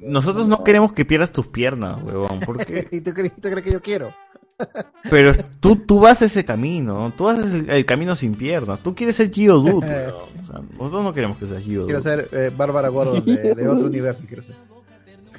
nosotros 0.00 0.46
no 0.48 0.64
queremos 0.64 0.92
que 0.94 1.04
pierdas 1.04 1.30
tus 1.30 1.46
piernas, 1.48 2.02
weón. 2.02 2.40
Porque... 2.46 2.88
¿Y 2.90 3.00
tú 3.02 3.12
crees, 3.12 3.32
tú 3.34 3.42
crees 3.50 3.62
que 3.62 3.72
yo 3.72 3.82
quiero? 3.82 4.12
Pero 5.10 5.32
tú, 5.60 5.76
tú 5.76 6.00
vas 6.00 6.22
ese 6.22 6.44
camino, 6.44 7.12
tú 7.16 7.24
vas 7.24 7.38
el, 7.38 7.68
el 7.68 7.86
camino 7.86 8.16
sin 8.16 8.34
piernas. 8.34 8.80
Tú 8.80 8.94
quieres 8.94 9.16
ser 9.16 9.30
Gio 9.30 9.58
Dude, 9.58 9.86
weón. 9.86 10.14
O 10.44 10.46
sea, 10.46 10.60
nosotros 10.78 11.04
no 11.04 11.12
queremos 11.12 11.36
que 11.38 11.46
seas 11.46 11.62
Gio 11.62 11.86
Quiero 11.86 12.00
ser 12.00 12.28
eh, 12.32 12.50
Bárbara 12.54 12.88
Gordon 12.88 13.24
de, 13.24 13.54
de 13.54 13.68
otro 13.68 13.86
universo. 13.86 14.22
Quiero 14.26 14.42
ser. 14.42 14.54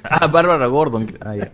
Ah, 0.02 0.26
Bárbara 0.26 0.66
Gordon. 0.66 1.06
Ah, 1.20 1.36
ya. 1.36 1.50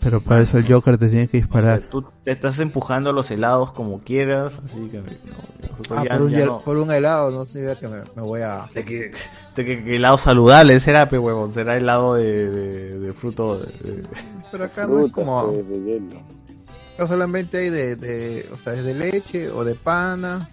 Pero 0.00 0.20
para 0.20 0.40
eso 0.42 0.58
el 0.58 0.72
Joker 0.72 0.96
te 0.96 1.08
tiene 1.08 1.26
que 1.28 1.38
disparar. 1.38 1.82
Tú 1.90 2.04
te 2.24 2.30
estás 2.30 2.58
empujando 2.60 3.12
los 3.12 3.30
helados 3.30 3.72
como 3.72 4.00
quieras, 4.00 4.60
así 4.64 4.88
que 4.88 4.98
no, 5.00 5.06
Ah, 5.90 6.04
ya- 6.04 6.10
por, 6.14 6.22
un, 6.22 6.30
ya 6.32 6.46
no. 6.46 6.60
por 6.62 6.76
un 6.76 6.90
helado, 6.92 7.30
no 7.30 7.46
sé, 7.46 7.76
que 7.80 7.88
me, 7.88 7.98
me 8.14 8.22
voy 8.22 8.42
a... 8.42 8.68
De 8.74 8.84
que, 8.84 9.10
de 9.56 9.64
que- 9.64 9.84
que 9.84 9.96
helado 9.96 10.18
saludable 10.18 10.78
será, 10.80 11.08
pe 11.08 11.18
huevón, 11.18 11.52
será 11.52 11.76
helado 11.76 12.14
de, 12.14 12.50
de, 12.50 12.98
de 13.00 13.12
fruto. 13.12 13.58
de- 13.58 13.66
de- 13.92 14.02
Pero 14.52 14.64
acá 14.64 14.86
no 14.86 15.04
es 15.06 15.12
como... 15.12 15.46
de 15.52 15.80
hielo. 15.80 16.22
Acá 16.94 17.06
solamente 17.08 17.58
hay 17.58 17.70
de, 17.70 17.96
de... 17.96 18.48
O 18.52 18.56
sea, 18.56 18.74
es 18.74 18.84
de 18.84 18.94
leche 18.94 19.50
o 19.50 19.64
de 19.64 19.74
pana. 19.74 20.48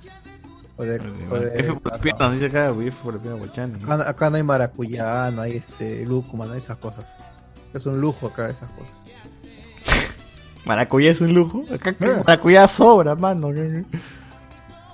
O 0.78 0.84
de... 0.84 1.00
O 1.30 1.36
de 1.40 1.60
F 1.60 1.74
por 1.74 1.92
las 1.92 2.02
piernas, 2.02 2.32
dice 2.34 2.46
acá, 2.48 2.70
F 2.70 2.92
por 3.04 3.14
las 3.14 3.22
piernas, 3.22 3.42
Guachani. 3.42 3.84
acá, 3.84 4.10
acá 4.10 4.30
no 4.32 4.38
hay 4.38 4.44
maracuyá, 4.44 5.30
no 5.32 5.42
hay 5.42 5.54
este 5.58 6.06
lúcuma, 6.06 6.46
no 6.48 6.54
hay 6.54 6.60
esas 6.60 6.78
cosas. 6.78 7.06
Es 7.74 7.86
un 7.86 8.00
lujo 8.00 8.28
acá 8.28 8.48
esas 8.50 8.70
cosas. 8.72 8.94
Maracuyá 10.66 11.12
es 11.12 11.22
un 11.22 11.34
lujo. 11.34 11.64
Acá 11.74 11.94
que 11.94 12.08
maracuyá 12.08 12.68
sobra, 12.68 13.16
mano. 13.16 13.50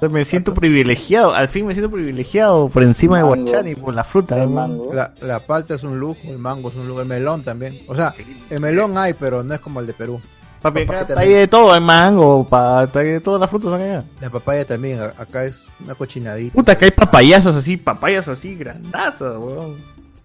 Me 0.10 0.26
siento 0.26 0.54
privilegiado, 0.56 1.34
al 1.34 1.48
fin 1.48 1.68
me 1.68 1.74
siento 1.74 1.92
privilegiado 1.92 2.70
por 2.70 2.82
encima 2.82 3.18
de 3.18 3.24
Mango. 3.24 3.44
Guachani, 3.44 3.76
por 3.76 3.94
la 3.94 4.04
fruta. 4.04 4.36
¿no? 4.46 4.92
La, 4.92 5.14
la 5.22 5.40
palta 5.40 5.76
es 5.76 5.84
un 5.84 6.00
lujo, 6.00 6.20
el 6.24 6.40
mango 6.40 6.70
es 6.70 6.76
un 6.76 6.88
lujo, 6.88 7.02
el 7.02 7.08
melón 7.08 7.44
también. 7.44 7.78
O 7.88 7.96
sea, 7.96 8.14
el 8.50 8.60
melón 8.60 8.98
hay, 8.98 9.14
pero 9.14 9.44
no 9.44 9.54
es 9.54 9.60
como 9.60 9.80
el 9.80 9.86
de 9.86 9.94
Perú. 9.94 10.20
Papi, 10.62 10.86
Papaya 10.86 11.02
acá 11.02 11.20
ahí 11.20 11.30
de 11.30 11.48
todo, 11.48 11.72
hay 11.72 11.82
mango, 11.82 12.48
pa, 12.48 12.84
está 12.84 13.00
ahí 13.00 13.08
de 13.08 13.20
todas 13.20 13.42
las 13.42 13.50
frutas 13.50 13.74
acá. 13.74 14.04
La 14.20 14.30
papaya 14.30 14.66
también, 14.66 15.00
acá 15.02 15.46
es 15.46 15.64
una 15.84 15.96
cochinadita. 15.96 16.54
Puta, 16.54 16.78
que 16.78 16.86
hay 16.86 16.92
papayazas 16.92 17.56
así, 17.56 17.78
papayas 17.78 18.28
así, 18.28 18.56
grandazas, 18.56 19.38
weón. 19.38 19.76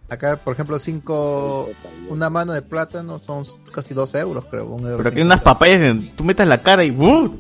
Acá, 0.08 0.36
por 0.36 0.54
ejemplo, 0.54 0.78
cinco, 0.78 1.68
una 2.08 2.30
mano 2.30 2.52
de 2.52 2.62
plátano 2.62 3.18
son 3.18 3.44
casi 3.72 3.92
dos 3.92 4.14
euros, 4.14 4.44
creo. 4.44 4.66
Un 4.66 4.86
euro 4.86 4.98
Pero 4.98 5.08
aquí 5.08 5.18
hay 5.18 5.24
unas 5.24 5.40
papayas 5.40 5.80
que 5.80 6.12
tú 6.16 6.22
metas 6.22 6.46
la 6.46 6.62
cara 6.62 6.84
y 6.84 6.92
¡uh! 6.92 7.36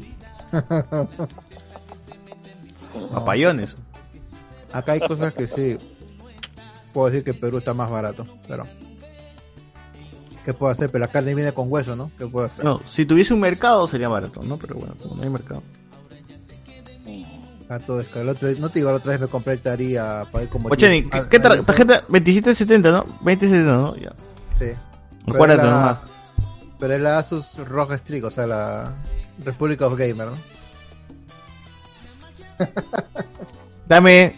Papayones. 3.12 3.76
Acá 4.72 4.92
hay 4.92 5.00
cosas 5.00 5.32
que 5.32 5.46
sí. 5.46 5.78
Puedo 6.92 7.08
decir 7.08 7.24
que 7.24 7.34
Perú 7.34 7.58
está 7.58 7.72
más 7.72 7.90
barato, 7.90 8.24
pero. 8.48 8.64
¿Qué 10.44 10.52
puedo 10.54 10.72
hacer? 10.72 10.90
Pero 10.90 11.04
la 11.04 11.08
carne 11.08 11.34
viene 11.34 11.52
con 11.52 11.70
hueso, 11.70 11.94
¿no? 11.94 12.10
¿Qué 12.18 12.26
puedo 12.26 12.46
hacer? 12.46 12.64
No, 12.64 12.80
si 12.84 13.04
tuviese 13.04 13.34
un 13.34 13.40
mercado 13.40 13.86
sería 13.86 14.08
barato, 14.08 14.42
¿no? 14.42 14.58
Pero 14.58 14.76
bueno, 14.76 14.94
como 15.00 15.16
no 15.16 15.22
hay 15.22 15.28
mercado. 15.28 15.62
Acá 17.68 17.78
todo 17.80 18.00
es 18.00 18.06
caro. 18.08 18.22
El 18.22 18.28
otro- 18.30 18.48
no 18.58 18.68
te 18.70 18.78
digo, 18.78 18.90
la 18.90 18.96
otra 18.96 19.10
vez 19.12 19.20
me 19.20 19.26
compré 19.28 19.54
el 19.54 19.60
taría 19.60 20.24
para 20.30 20.44
ir 20.44 20.50
como. 20.50 20.68
Tío. 20.70 20.88
¿qué, 20.88 21.08
Ah, 21.12 21.26
qué 21.28 21.36
ah, 21.38 21.42
tarjeta? 21.66 22.04
2770, 22.08 22.90
¿no? 22.92 23.02
2070, 23.22 23.72
¿no? 23.72 23.96
Ya. 23.96 24.12
Sí. 24.58 24.66
Acuérdate 25.26 25.62
es 25.62 25.66
la- 25.66 25.70
nomás. 25.74 26.00
Pero 26.78 26.94
es 26.94 27.00
la 27.00 27.18
Asus 27.18 27.56
ROG 27.58 27.92
Strix, 27.98 28.24
o 28.26 28.30
sea, 28.30 28.46
la 28.46 28.92
Republic 29.44 29.80
of 29.82 29.98
Gamer, 29.98 30.26
¿no? 30.28 30.36
Dame 33.88 34.34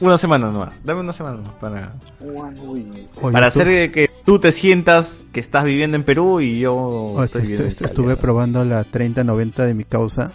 una 0.00 0.18
semana 0.18 0.50
nomás. 0.50 0.74
Dame 0.84 1.00
una 1.00 1.12
semana 1.12 1.36
nomás 1.38 1.54
para, 1.54 1.94
Oye, 2.20 3.08
para 3.32 3.46
tú- 3.46 3.48
hacer 3.48 3.66
de 3.68 3.90
que 3.92 4.10
tú 4.24 4.38
te 4.38 4.52
sientas 4.52 5.24
que 5.32 5.40
estás 5.40 5.64
viviendo 5.64 5.96
en 5.96 6.04
Perú 6.04 6.40
y 6.40 6.60
yo 6.60 6.74
Oh, 6.74 7.22
estoy 7.22 7.42
estu- 7.42 7.54
Italia. 7.54 7.68
estuve 7.86 8.16
probando 8.16 8.64
la 8.64 8.84
3090 8.84 9.64
de 9.64 9.74
mi 9.74 9.84
causa 9.84 10.32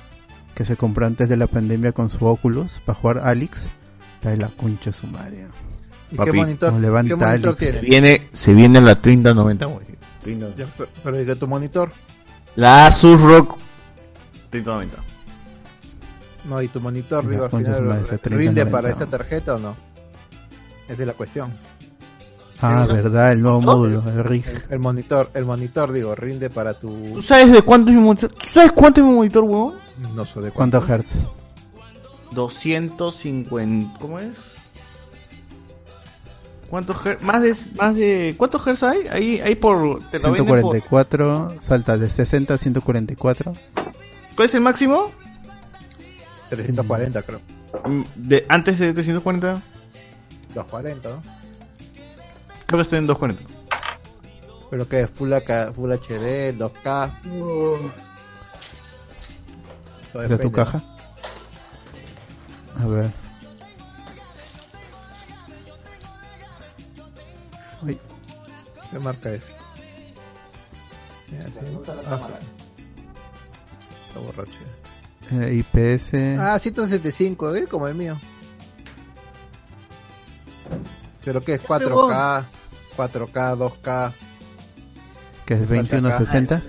que 0.61 0.65
se 0.65 0.77
compró 0.77 1.07
antes 1.07 1.27
de 1.27 1.37
la 1.37 1.47
pandemia 1.47 1.91
con 1.91 2.11
su 2.11 2.23
Oculus 2.23 2.79
para 2.85 2.95
jugar 2.99 3.21
Alex. 3.23 3.67
Está 4.15 4.29
de 4.29 4.37
la 4.37 4.47
concha 4.49 4.93
sumaria. 4.93 5.47
¿Y 6.11 6.17
qué 6.17 6.31
monitor, 6.31 6.69
Como 6.69 6.75
qué 6.81 6.81
levanta 6.87 7.15
monitor 7.15 7.29
Alex. 7.49 7.57
tiene? 7.57 7.79
Se 7.79 7.85
viene, 7.85 8.29
se 8.33 8.53
viene 8.53 8.79
la 8.81 9.01
3090, 9.01 9.65
güey. 9.65 9.85
30. 10.21 10.55
Ya, 10.55 10.67
pe- 10.67 10.85
pero 11.03 11.19
¿y 11.19 11.25
qué 11.25 11.35
tu 11.35 11.47
monitor? 11.47 11.91
La 12.55 12.85
Asus 12.85 13.19
ROG 13.19 13.57
3090. 14.51 14.97
No, 16.47 16.61
y 16.61 16.67
tu 16.67 16.79
monitor, 16.79 17.27
digo, 17.27 17.45
al 17.45 17.49
final 17.49 17.77
rinde 17.79 18.17
3090. 18.19 18.69
para 18.71 18.89
esa 18.91 19.05
tarjeta 19.07 19.55
o 19.55 19.59
no? 19.59 19.75
Esa 20.87 21.01
es 21.01 21.07
la 21.07 21.13
cuestión. 21.13 21.51
Ah, 22.61 22.85
verdad, 22.87 23.31
el 23.31 23.41
nuevo 23.41 23.59
módulo, 23.61 24.03
el 24.07 24.23
RIG. 24.23 24.45
El 24.69 24.79
monitor, 24.79 25.31
el 25.33 25.45
monitor, 25.45 25.91
digo, 25.91 26.13
rinde 26.15 26.49
para 26.49 26.73
tu. 26.79 26.89
¿Tú 27.13 27.21
sabes 27.21 27.51
de 27.51 27.61
cuánto 27.61 27.89
es 27.91 27.97
mi 27.97 28.03
monitor? 28.03 28.31
¿Tú 28.33 28.47
sabes 28.51 28.71
cuánto 28.71 29.01
es 29.01 29.07
mi 29.07 29.13
monitor, 29.13 29.43
huevón? 29.43 29.75
No 30.15 30.25
sé 30.25 30.39
de 30.41 30.51
¿Cuántos 30.51 30.87
hertz? 30.89 31.25
250. 32.31 33.99
¿Cómo 33.99 34.19
es? 34.19 34.35
¿Cuántos 36.69 37.05
hertz? 37.05 37.21
Más 37.23 37.41
de, 37.41 37.55
más 37.75 37.95
de. 37.95 38.35
¿Cuántos 38.37 38.65
hertz 38.65 38.83
hay? 38.83 39.07
Ahí, 39.07 39.41
ahí 39.41 39.55
por. 39.55 39.99
Te 40.09 40.19
lo 40.19 40.31
venden 40.31 40.45
por- 40.47 40.59
144, 40.59 41.55
salta 41.59 41.97
de 41.97 42.09
60 42.09 42.53
a 42.53 42.57
144. 42.57 43.53
¿Cuál 44.35 44.45
es 44.45 44.55
el 44.55 44.61
máximo? 44.61 45.11
340, 46.49 47.21
creo. 47.23 47.41
Mm, 47.85 48.01
De, 48.15 48.45
antes 48.49 48.79
de 48.79 48.93
340. 48.93 49.61
240, 50.53 51.09
¿no? 51.09 51.21
Creo 52.71 52.77
que 52.79 52.83
estoy 52.83 52.99
en 52.99 53.07
240. 53.07 53.53
Pero 54.69 54.87
que 54.87 55.05
Full, 55.05 55.33
AK 55.33 55.73
Full 55.73 55.91
HD, 55.91 56.57
2K. 56.57 57.11
Todo 60.13 60.21
¿De 60.21 60.37
tu 60.37 60.51
caja? 60.53 60.81
A 62.79 62.85
ver. 62.85 63.11
Uy. 67.83 67.99
¿Qué 68.89 68.99
marca 68.99 69.31
es? 69.31 69.47
Sí. 71.27 71.35
Ah, 72.07 72.17
sí. 72.17 72.31
Está 74.07 74.19
borracho. 74.21 74.51
eh, 75.31 75.55
IPS. 75.55 76.13
Ah, 76.39 76.57
175, 76.57 77.53
¿eh? 77.53 77.67
Como 77.67 77.89
el 77.89 77.95
mío. 77.95 78.17
¿Pero 81.25 81.41
qué 81.41 81.55
es? 81.55 81.63
4K, 81.63 82.45
4K, 83.09 83.57
2K. 83.57 84.13
que 85.45 85.53
es 85.55 85.59
2160. 85.61 86.61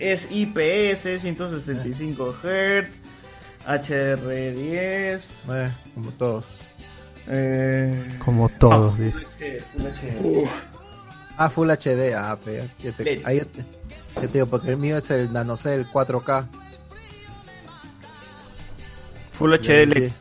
Es 0.00 0.28
IPS 0.30 1.20
165 1.20 2.34
Hz, 2.42 2.90
HR10. 3.66 5.20
Eh, 5.50 5.70
como 5.94 6.10
todos. 6.12 6.46
Eh... 7.28 8.18
Como 8.18 8.48
todos, 8.48 8.98
dice. 8.98 9.26
Ah, 11.36 11.48
Full 11.48 11.70
HD, 11.70 12.14
ah, 12.14 12.38
pe, 12.42 12.68
yo 12.82 12.94
te- 12.94 13.22
ahí 13.24 13.38
yo 13.38 13.46
te, 13.46 13.64
yo 14.16 14.20
te 14.22 14.28
digo, 14.28 14.46
porque 14.46 14.70
el 14.70 14.76
mío 14.76 14.96
es 14.96 15.10
el 15.10 15.32
NanoCell 15.32 15.86
4K. 15.86 16.46
Full 19.32 19.54
HD 19.54 19.86
LED. 19.86 20.12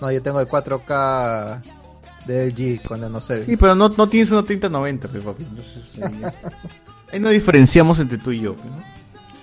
No, 0.00 0.10
yo 0.10 0.20
tengo 0.22 0.40
el 0.40 0.48
4K 0.48 1.62
de 2.26 2.46
LG 2.50 2.82
con 2.86 3.00
Nocel. 3.12 3.46
Sí, 3.46 3.56
pero 3.56 3.74
no, 3.74 3.88
no 3.88 4.08
tienes 4.08 4.30
una 4.30 4.42
3090, 4.44 5.08
pues, 5.08 5.24
papi. 5.24 5.44
Entonces, 5.44 6.02
ahí, 6.02 6.18
ya. 6.20 6.34
Ahí 7.12 7.20
no 7.20 7.28
diferenciamos 7.30 7.98
entre 7.98 8.18
tú 8.18 8.32
y 8.32 8.40
yo. 8.40 8.54
pues, 8.54 8.66
¿no? 8.66 8.82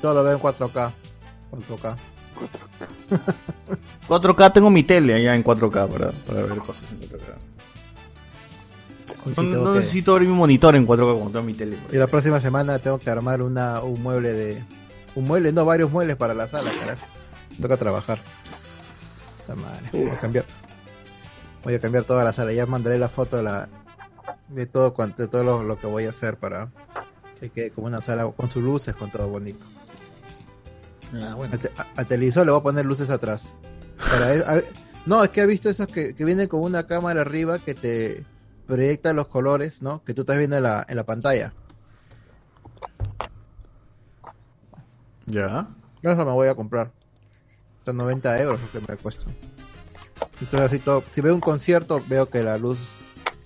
Yo 0.02 0.14
lo 0.14 0.24
veo 0.24 0.34
en 0.34 0.40
4K. 0.40 0.92
4K. 1.52 1.96
4K, 4.08 4.54
tengo 4.54 4.70
mi 4.70 4.84
tele 4.84 5.14
allá 5.14 5.36
en 5.36 5.44
4K 5.44 5.88
para, 5.90 6.12
para 6.12 6.42
ver 6.44 6.58
cosas 6.60 6.92
en 6.92 7.00
4K. 7.02 7.36
Hoy 9.26 9.48
No, 9.48 9.74
que- 9.74 9.80
necesito 9.80 10.14
abrir 10.14 10.30
mi 10.30 10.36
monitor 10.36 10.76
en 10.76 10.86
4K 10.88 11.14
cuando 11.14 11.32
tengo 11.32 11.44
mi 11.44 11.54
tele. 11.54 11.78
Y 11.92 11.98
la 11.98 12.08
próxima 12.08 12.40
semana 12.40 12.80
tengo 12.80 12.98
que 13.00 13.10
armar 13.10 13.42
una, 13.42 13.82
un 13.82 14.02
mueble 14.02 14.34
de. 14.34 14.64
Un 15.16 15.26
mueble, 15.26 15.52
no, 15.52 15.66
varios 15.66 15.92
muebles 15.92 16.16
para 16.16 16.34
la 16.34 16.48
sala, 16.48 16.72
carajo. 16.80 17.06
Toca 17.62 17.76
trabajar. 17.78 18.20
Puta 19.40 19.56
madre, 19.56 19.90
Voy 19.92 20.10
a 20.10 20.20
cambiar. 20.20 20.46
Voy 21.64 21.74
a 21.74 21.80
cambiar 21.80 22.04
toda 22.06 22.24
la 22.24 22.34
sala. 22.34 22.54
Ya 22.54 22.66
mandaré 22.66 22.98
la 22.98 23.10
foto 23.10 23.38
de 23.38 23.44
la 23.44 23.70
de 24.48 24.66
todo 24.66 24.94
de 25.18 25.28
todo 25.28 25.44
lo, 25.44 25.64
lo 25.64 25.78
que 25.80 25.88
voy 25.88 26.06
a 26.06 26.10
hacer 26.10 26.38
para 26.38 26.72
que 27.40 27.50
quede 27.52 27.72
como 27.72 27.88
una 27.88 28.02
sala 28.02 28.28
con 28.32 28.50
sus 28.50 28.64
luces, 28.64 28.96
con 28.96 29.10
todo 29.10 29.28
bonito. 29.28 29.66
Ah, 31.22 31.34
bueno. 31.36 31.58
A- 31.78 31.88
al 31.96 32.06
televisor 32.08 32.46
le 32.46 32.52
voy 32.52 32.60
a 32.60 32.64
poner 32.64 32.86
luces 32.86 33.10
atrás. 33.10 33.54
Para 33.98 34.34
e- 34.36 34.40
a- 34.60 34.64
no, 35.06 35.24
es 35.24 35.30
que 35.30 35.42
he 35.42 35.46
visto 35.46 35.70
esos 35.70 35.88
que, 35.88 36.14
que 36.16 36.26
vienen 36.26 36.48
con 36.48 36.62
una 36.62 36.86
cámara 36.88 37.22
arriba 37.22 37.60
que 37.60 37.74
te 37.74 38.24
proyecta 38.68 39.14
los 39.14 39.28
colores, 39.28 39.82
¿no? 39.82 40.04
Que 40.04 40.14
tú 40.14 40.22
estás 40.22 40.38
viendo 40.38 40.58
en 40.58 40.64
la, 40.64 40.86
en 40.88 40.96
la 40.96 41.04
pantalla. 41.06 41.54
Ya. 45.26 45.68
Eso 46.02 46.26
me 46.26 46.32
voy 46.32 46.48
a 46.48 46.56
comprar. 46.56 46.92
Son 47.86 47.98
90 47.98 48.40
euros 48.42 48.60
lo 48.62 48.72
que 48.72 48.92
me 48.92 48.98
cuesta. 48.98 49.26
Entonces, 50.42 50.60
así 50.72 50.80
todo, 50.80 51.04
si 51.12 51.22
veo 51.22 51.34
un 51.36 51.42
concierto, 51.42 52.04
veo 52.08 52.30
que 52.30 52.44
la 52.44 52.58
luz, 52.58 52.78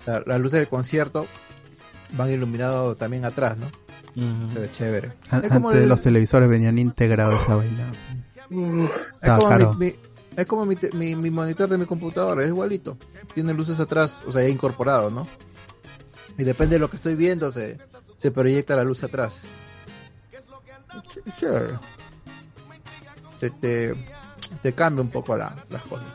la, 0.05 0.21
la 0.25 0.37
luz 0.37 0.51
del 0.51 0.67
concierto 0.67 1.25
van 2.13 2.29
iluminados 2.31 2.97
también 2.97 3.25
atrás, 3.25 3.57
¿no? 3.57 3.67
Se 4.53 4.59
ve 4.59 4.69
chévere. 4.71 5.07
Es 5.07 5.51
Antes 5.51 5.51
el- 5.81 5.89
los 5.89 6.01
televisores 6.01 6.47
venían 6.47 6.77
integrados 6.77 7.41
esa 7.43 7.55
vaina. 7.55 7.91
es 8.49 8.91
Estaba 9.15 9.37
como, 9.37 9.49
caro. 9.49 9.73
mi, 9.73 9.85
mi- 9.87 9.95
es 10.35 10.45
como 10.45 10.65
mi, 10.67 10.75
te- 10.75 10.91
mi- 10.91 11.15
mi 11.15 11.31
monitor 11.31 11.67
de 11.69 11.77
mi 11.79 11.85
computadora, 11.85 12.43
es 12.43 12.49
igualito. 12.49 12.97
Tiene 13.33 13.53
luces 13.53 13.79
atrás, 13.79 14.21
o 14.27 14.31
sea, 14.31 14.43
ya 14.43 14.49
incorporado, 14.49 15.09
¿no? 15.09 15.27
Y 16.37 16.43
depende 16.43 16.75
de 16.75 16.79
lo 16.79 16.89
que 16.91 16.97
estoy 16.97 17.15
viendo, 17.15 17.51
se, 17.51 17.79
se 18.17 18.29
proyecta 18.31 18.75
la 18.75 18.83
luz 18.83 19.03
atrás. 19.03 19.41
Chévere. 21.39 21.73
Te, 23.39 23.49
te, 23.49 23.95
te 24.61 24.73
cambia 24.73 25.01
un 25.01 25.09
poco 25.09 25.35
la- 25.35 25.55
las 25.69 25.81
cosas. 25.83 26.07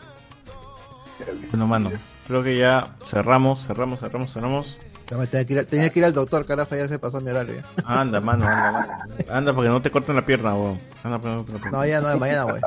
Bueno, 1.50 1.66
mano. 1.66 1.90
Creo 2.26 2.42
que 2.42 2.56
ya 2.58 2.96
cerramos, 3.04 3.66
cerramos, 3.66 4.00
cerramos, 4.00 4.32
cerramos. 4.32 4.78
Tenía 5.06 5.46
que, 5.46 5.52
ir, 5.54 5.58
al- 5.60 5.66
tenía 5.66 5.88
que 5.90 6.00
ir 6.00 6.04
al 6.04 6.12
doctor, 6.12 6.44
carajo, 6.44 6.76
ya 6.76 6.86
se 6.86 6.98
pasó 6.98 7.18
mi 7.22 7.30
horario. 7.30 7.54
ya. 7.56 7.62
Anda, 7.86 8.20
mano, 8.20 8.46
anda, 8.46 8.72
mano. 8.72 9.04
Anda, 9.30 9.54
porque 9.54 9.70
no 9.70 9.80
te 9.80 9.90
corten 9.90 10.14
la 10.16 10.26
pierna, 10.26 10.54
weón. 10.54 10.78
Anda, 11.02 11.18
porque 11.18 11.34
no 11.36 11.44
te 11.44 11.52
corten 11.52 11.54
la 11.54 11.60
pierna. 11.62 11.78
No, 11.78 11.86
ya 11.86 12.00
no, 12.02 12.18
mañana 12.18 12.44
voy. 12.44 12.60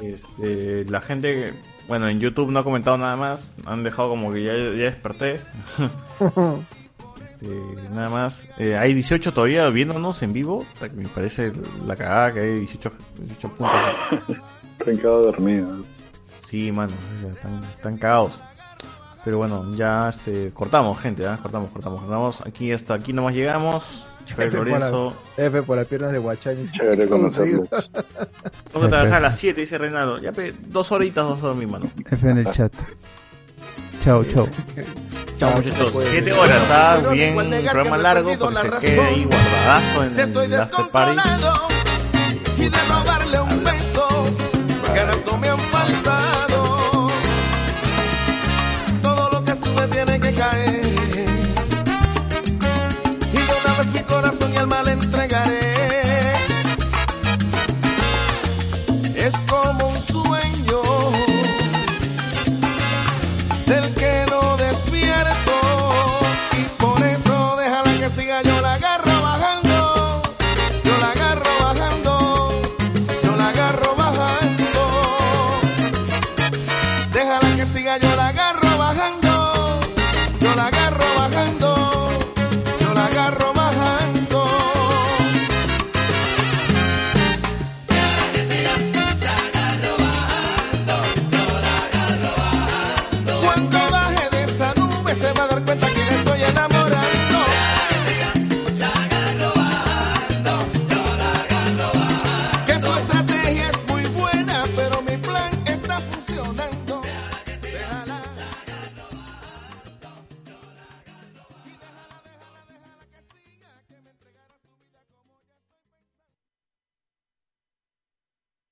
Este, 0.00 0.84
la 0.90 1.00
gente, 1.00 1.54
bueno, 1.86 2.08
en 2.08 2.18
YouTube 2.18 2.50
no 2.50 2.58
ha 2.58 2.64
comentado 2.64 2.98
nada 2.98 3.14
más. 3.14 3.48
Han 3.64 3.84
dejado 3.84 4.08
como 4.08 4.32
que 4.32 4.42
ya, 4.42 4.52
ya 4.54 4.84
desperté. 4.90 5.40
Este, 7.42 7.90
nada 7.94 8.10
más. 8.10 8.46
Eh, 8.58 8.76
hay 8.76 8.92
18 8.92 9.32
todavía 9.32 9.66
viéndonos 9.70 10.22
en 10.22 10.32
vivo. 10.34 10.62
Me 10.94 11.08
parece 11.08 11.52
la 11.86 11.96
cagada 11.96 12.34
que 12.34 12.40
hay 12.40 12.58
18, 12.58 12.92
18 13.18 13.48
puntos. 13.54 13.80
Están 14.78 14.96
quedado 14.98 15.22
dormidos. 15.22 15.86
Sí, 16.50 16.72
mano, 16.72 16.92
ya 17.22 17.30
están, 17.30 17.62
están 17.62 17.96
cagados. 17.96 18.40
Pero 19.24 19.38
bueno, 19.38 19.72
ya 19.74 20.08
este, 20.08 20.50
cortamos, 20.50 20.98
gente, 20.98 21.26
¿ah? 21.26 21.38
cortamos, 21.40 21.70
cortamos, 21.70 22.00
cortamos. 22.00 22.42
Aquí 22.46 22.72
hasta 22.72 22.94
aquí 22.94 23.12
nomás 23.12 23.34
llegamos. 23.34 24.06
Chévere, 24.24 24.48
F 24.48 24.58
por, 24.58 24.66
Lorenzo. 24.66 25.14
la, 25.36 25.44
F 25.44 25.62
por 25.62 25.76
las 25.76 25.86
piernas 25.86 26.12
de 26.12 26.18
Guachani. 26.18 26.70
Chévere 26.72 27.08
conocerlos. 27.08 27.68
Vamos 28.72 28.86
a 28.86 28.90
trabajar 28.90 29.14
a 29.14 29.20
las 29.20 29.38
7, 29.38 29.60
dice 29.60 29.78
Reinaldo. 29.78 30.18
Ya, 30.18 30.32
pe, 30.32 30.54
dos 30.66 30.90
horitas, 30.90 31.24
dos 31.24 31.42
horas, 31.42 31.56
mi 31.56 31.66
mano. 31.66 31.86
F 32.10 32.28
en 32.28 32.38
el 32.38 32.50
chat. 32.50 32.72
Chao, 34.02 34.24
chao. 34.24 34.48
Chao, 35.38 35.52
muchachos. 35.56 35.92
7 36.10 36.32
horas, 36.32 36.62
está 36.62 36.96
bien, 37.12 37.36
un 37.36 37.50
programa 37.50 37.98
largo, 37.98 38.32
porque 38.38 38.80
se 38.80 38.86
quede 38.86 39.00
ahí 39.00 39.24
guardadazo 39.24 40.04
en 40.04 40.10
Si 40.10 40.20
estoy 40.20 40.44
el 40.46 40.50
descontrolado 40.52 41.68
y 42.56 42.62
de 42.62 42.78
robarle 42.88 43.40
un 43.40 43.49
Y 50.40 50.42
de 53.36 53.52
una 53.62 53.76
vez 53.76 53.86
mi 53.92 54.00
corazón 54.04 54.50
y 54.54 54.56
alma 54.56 54.82
le 54.84 54.92
entregaré. 54.92 55.69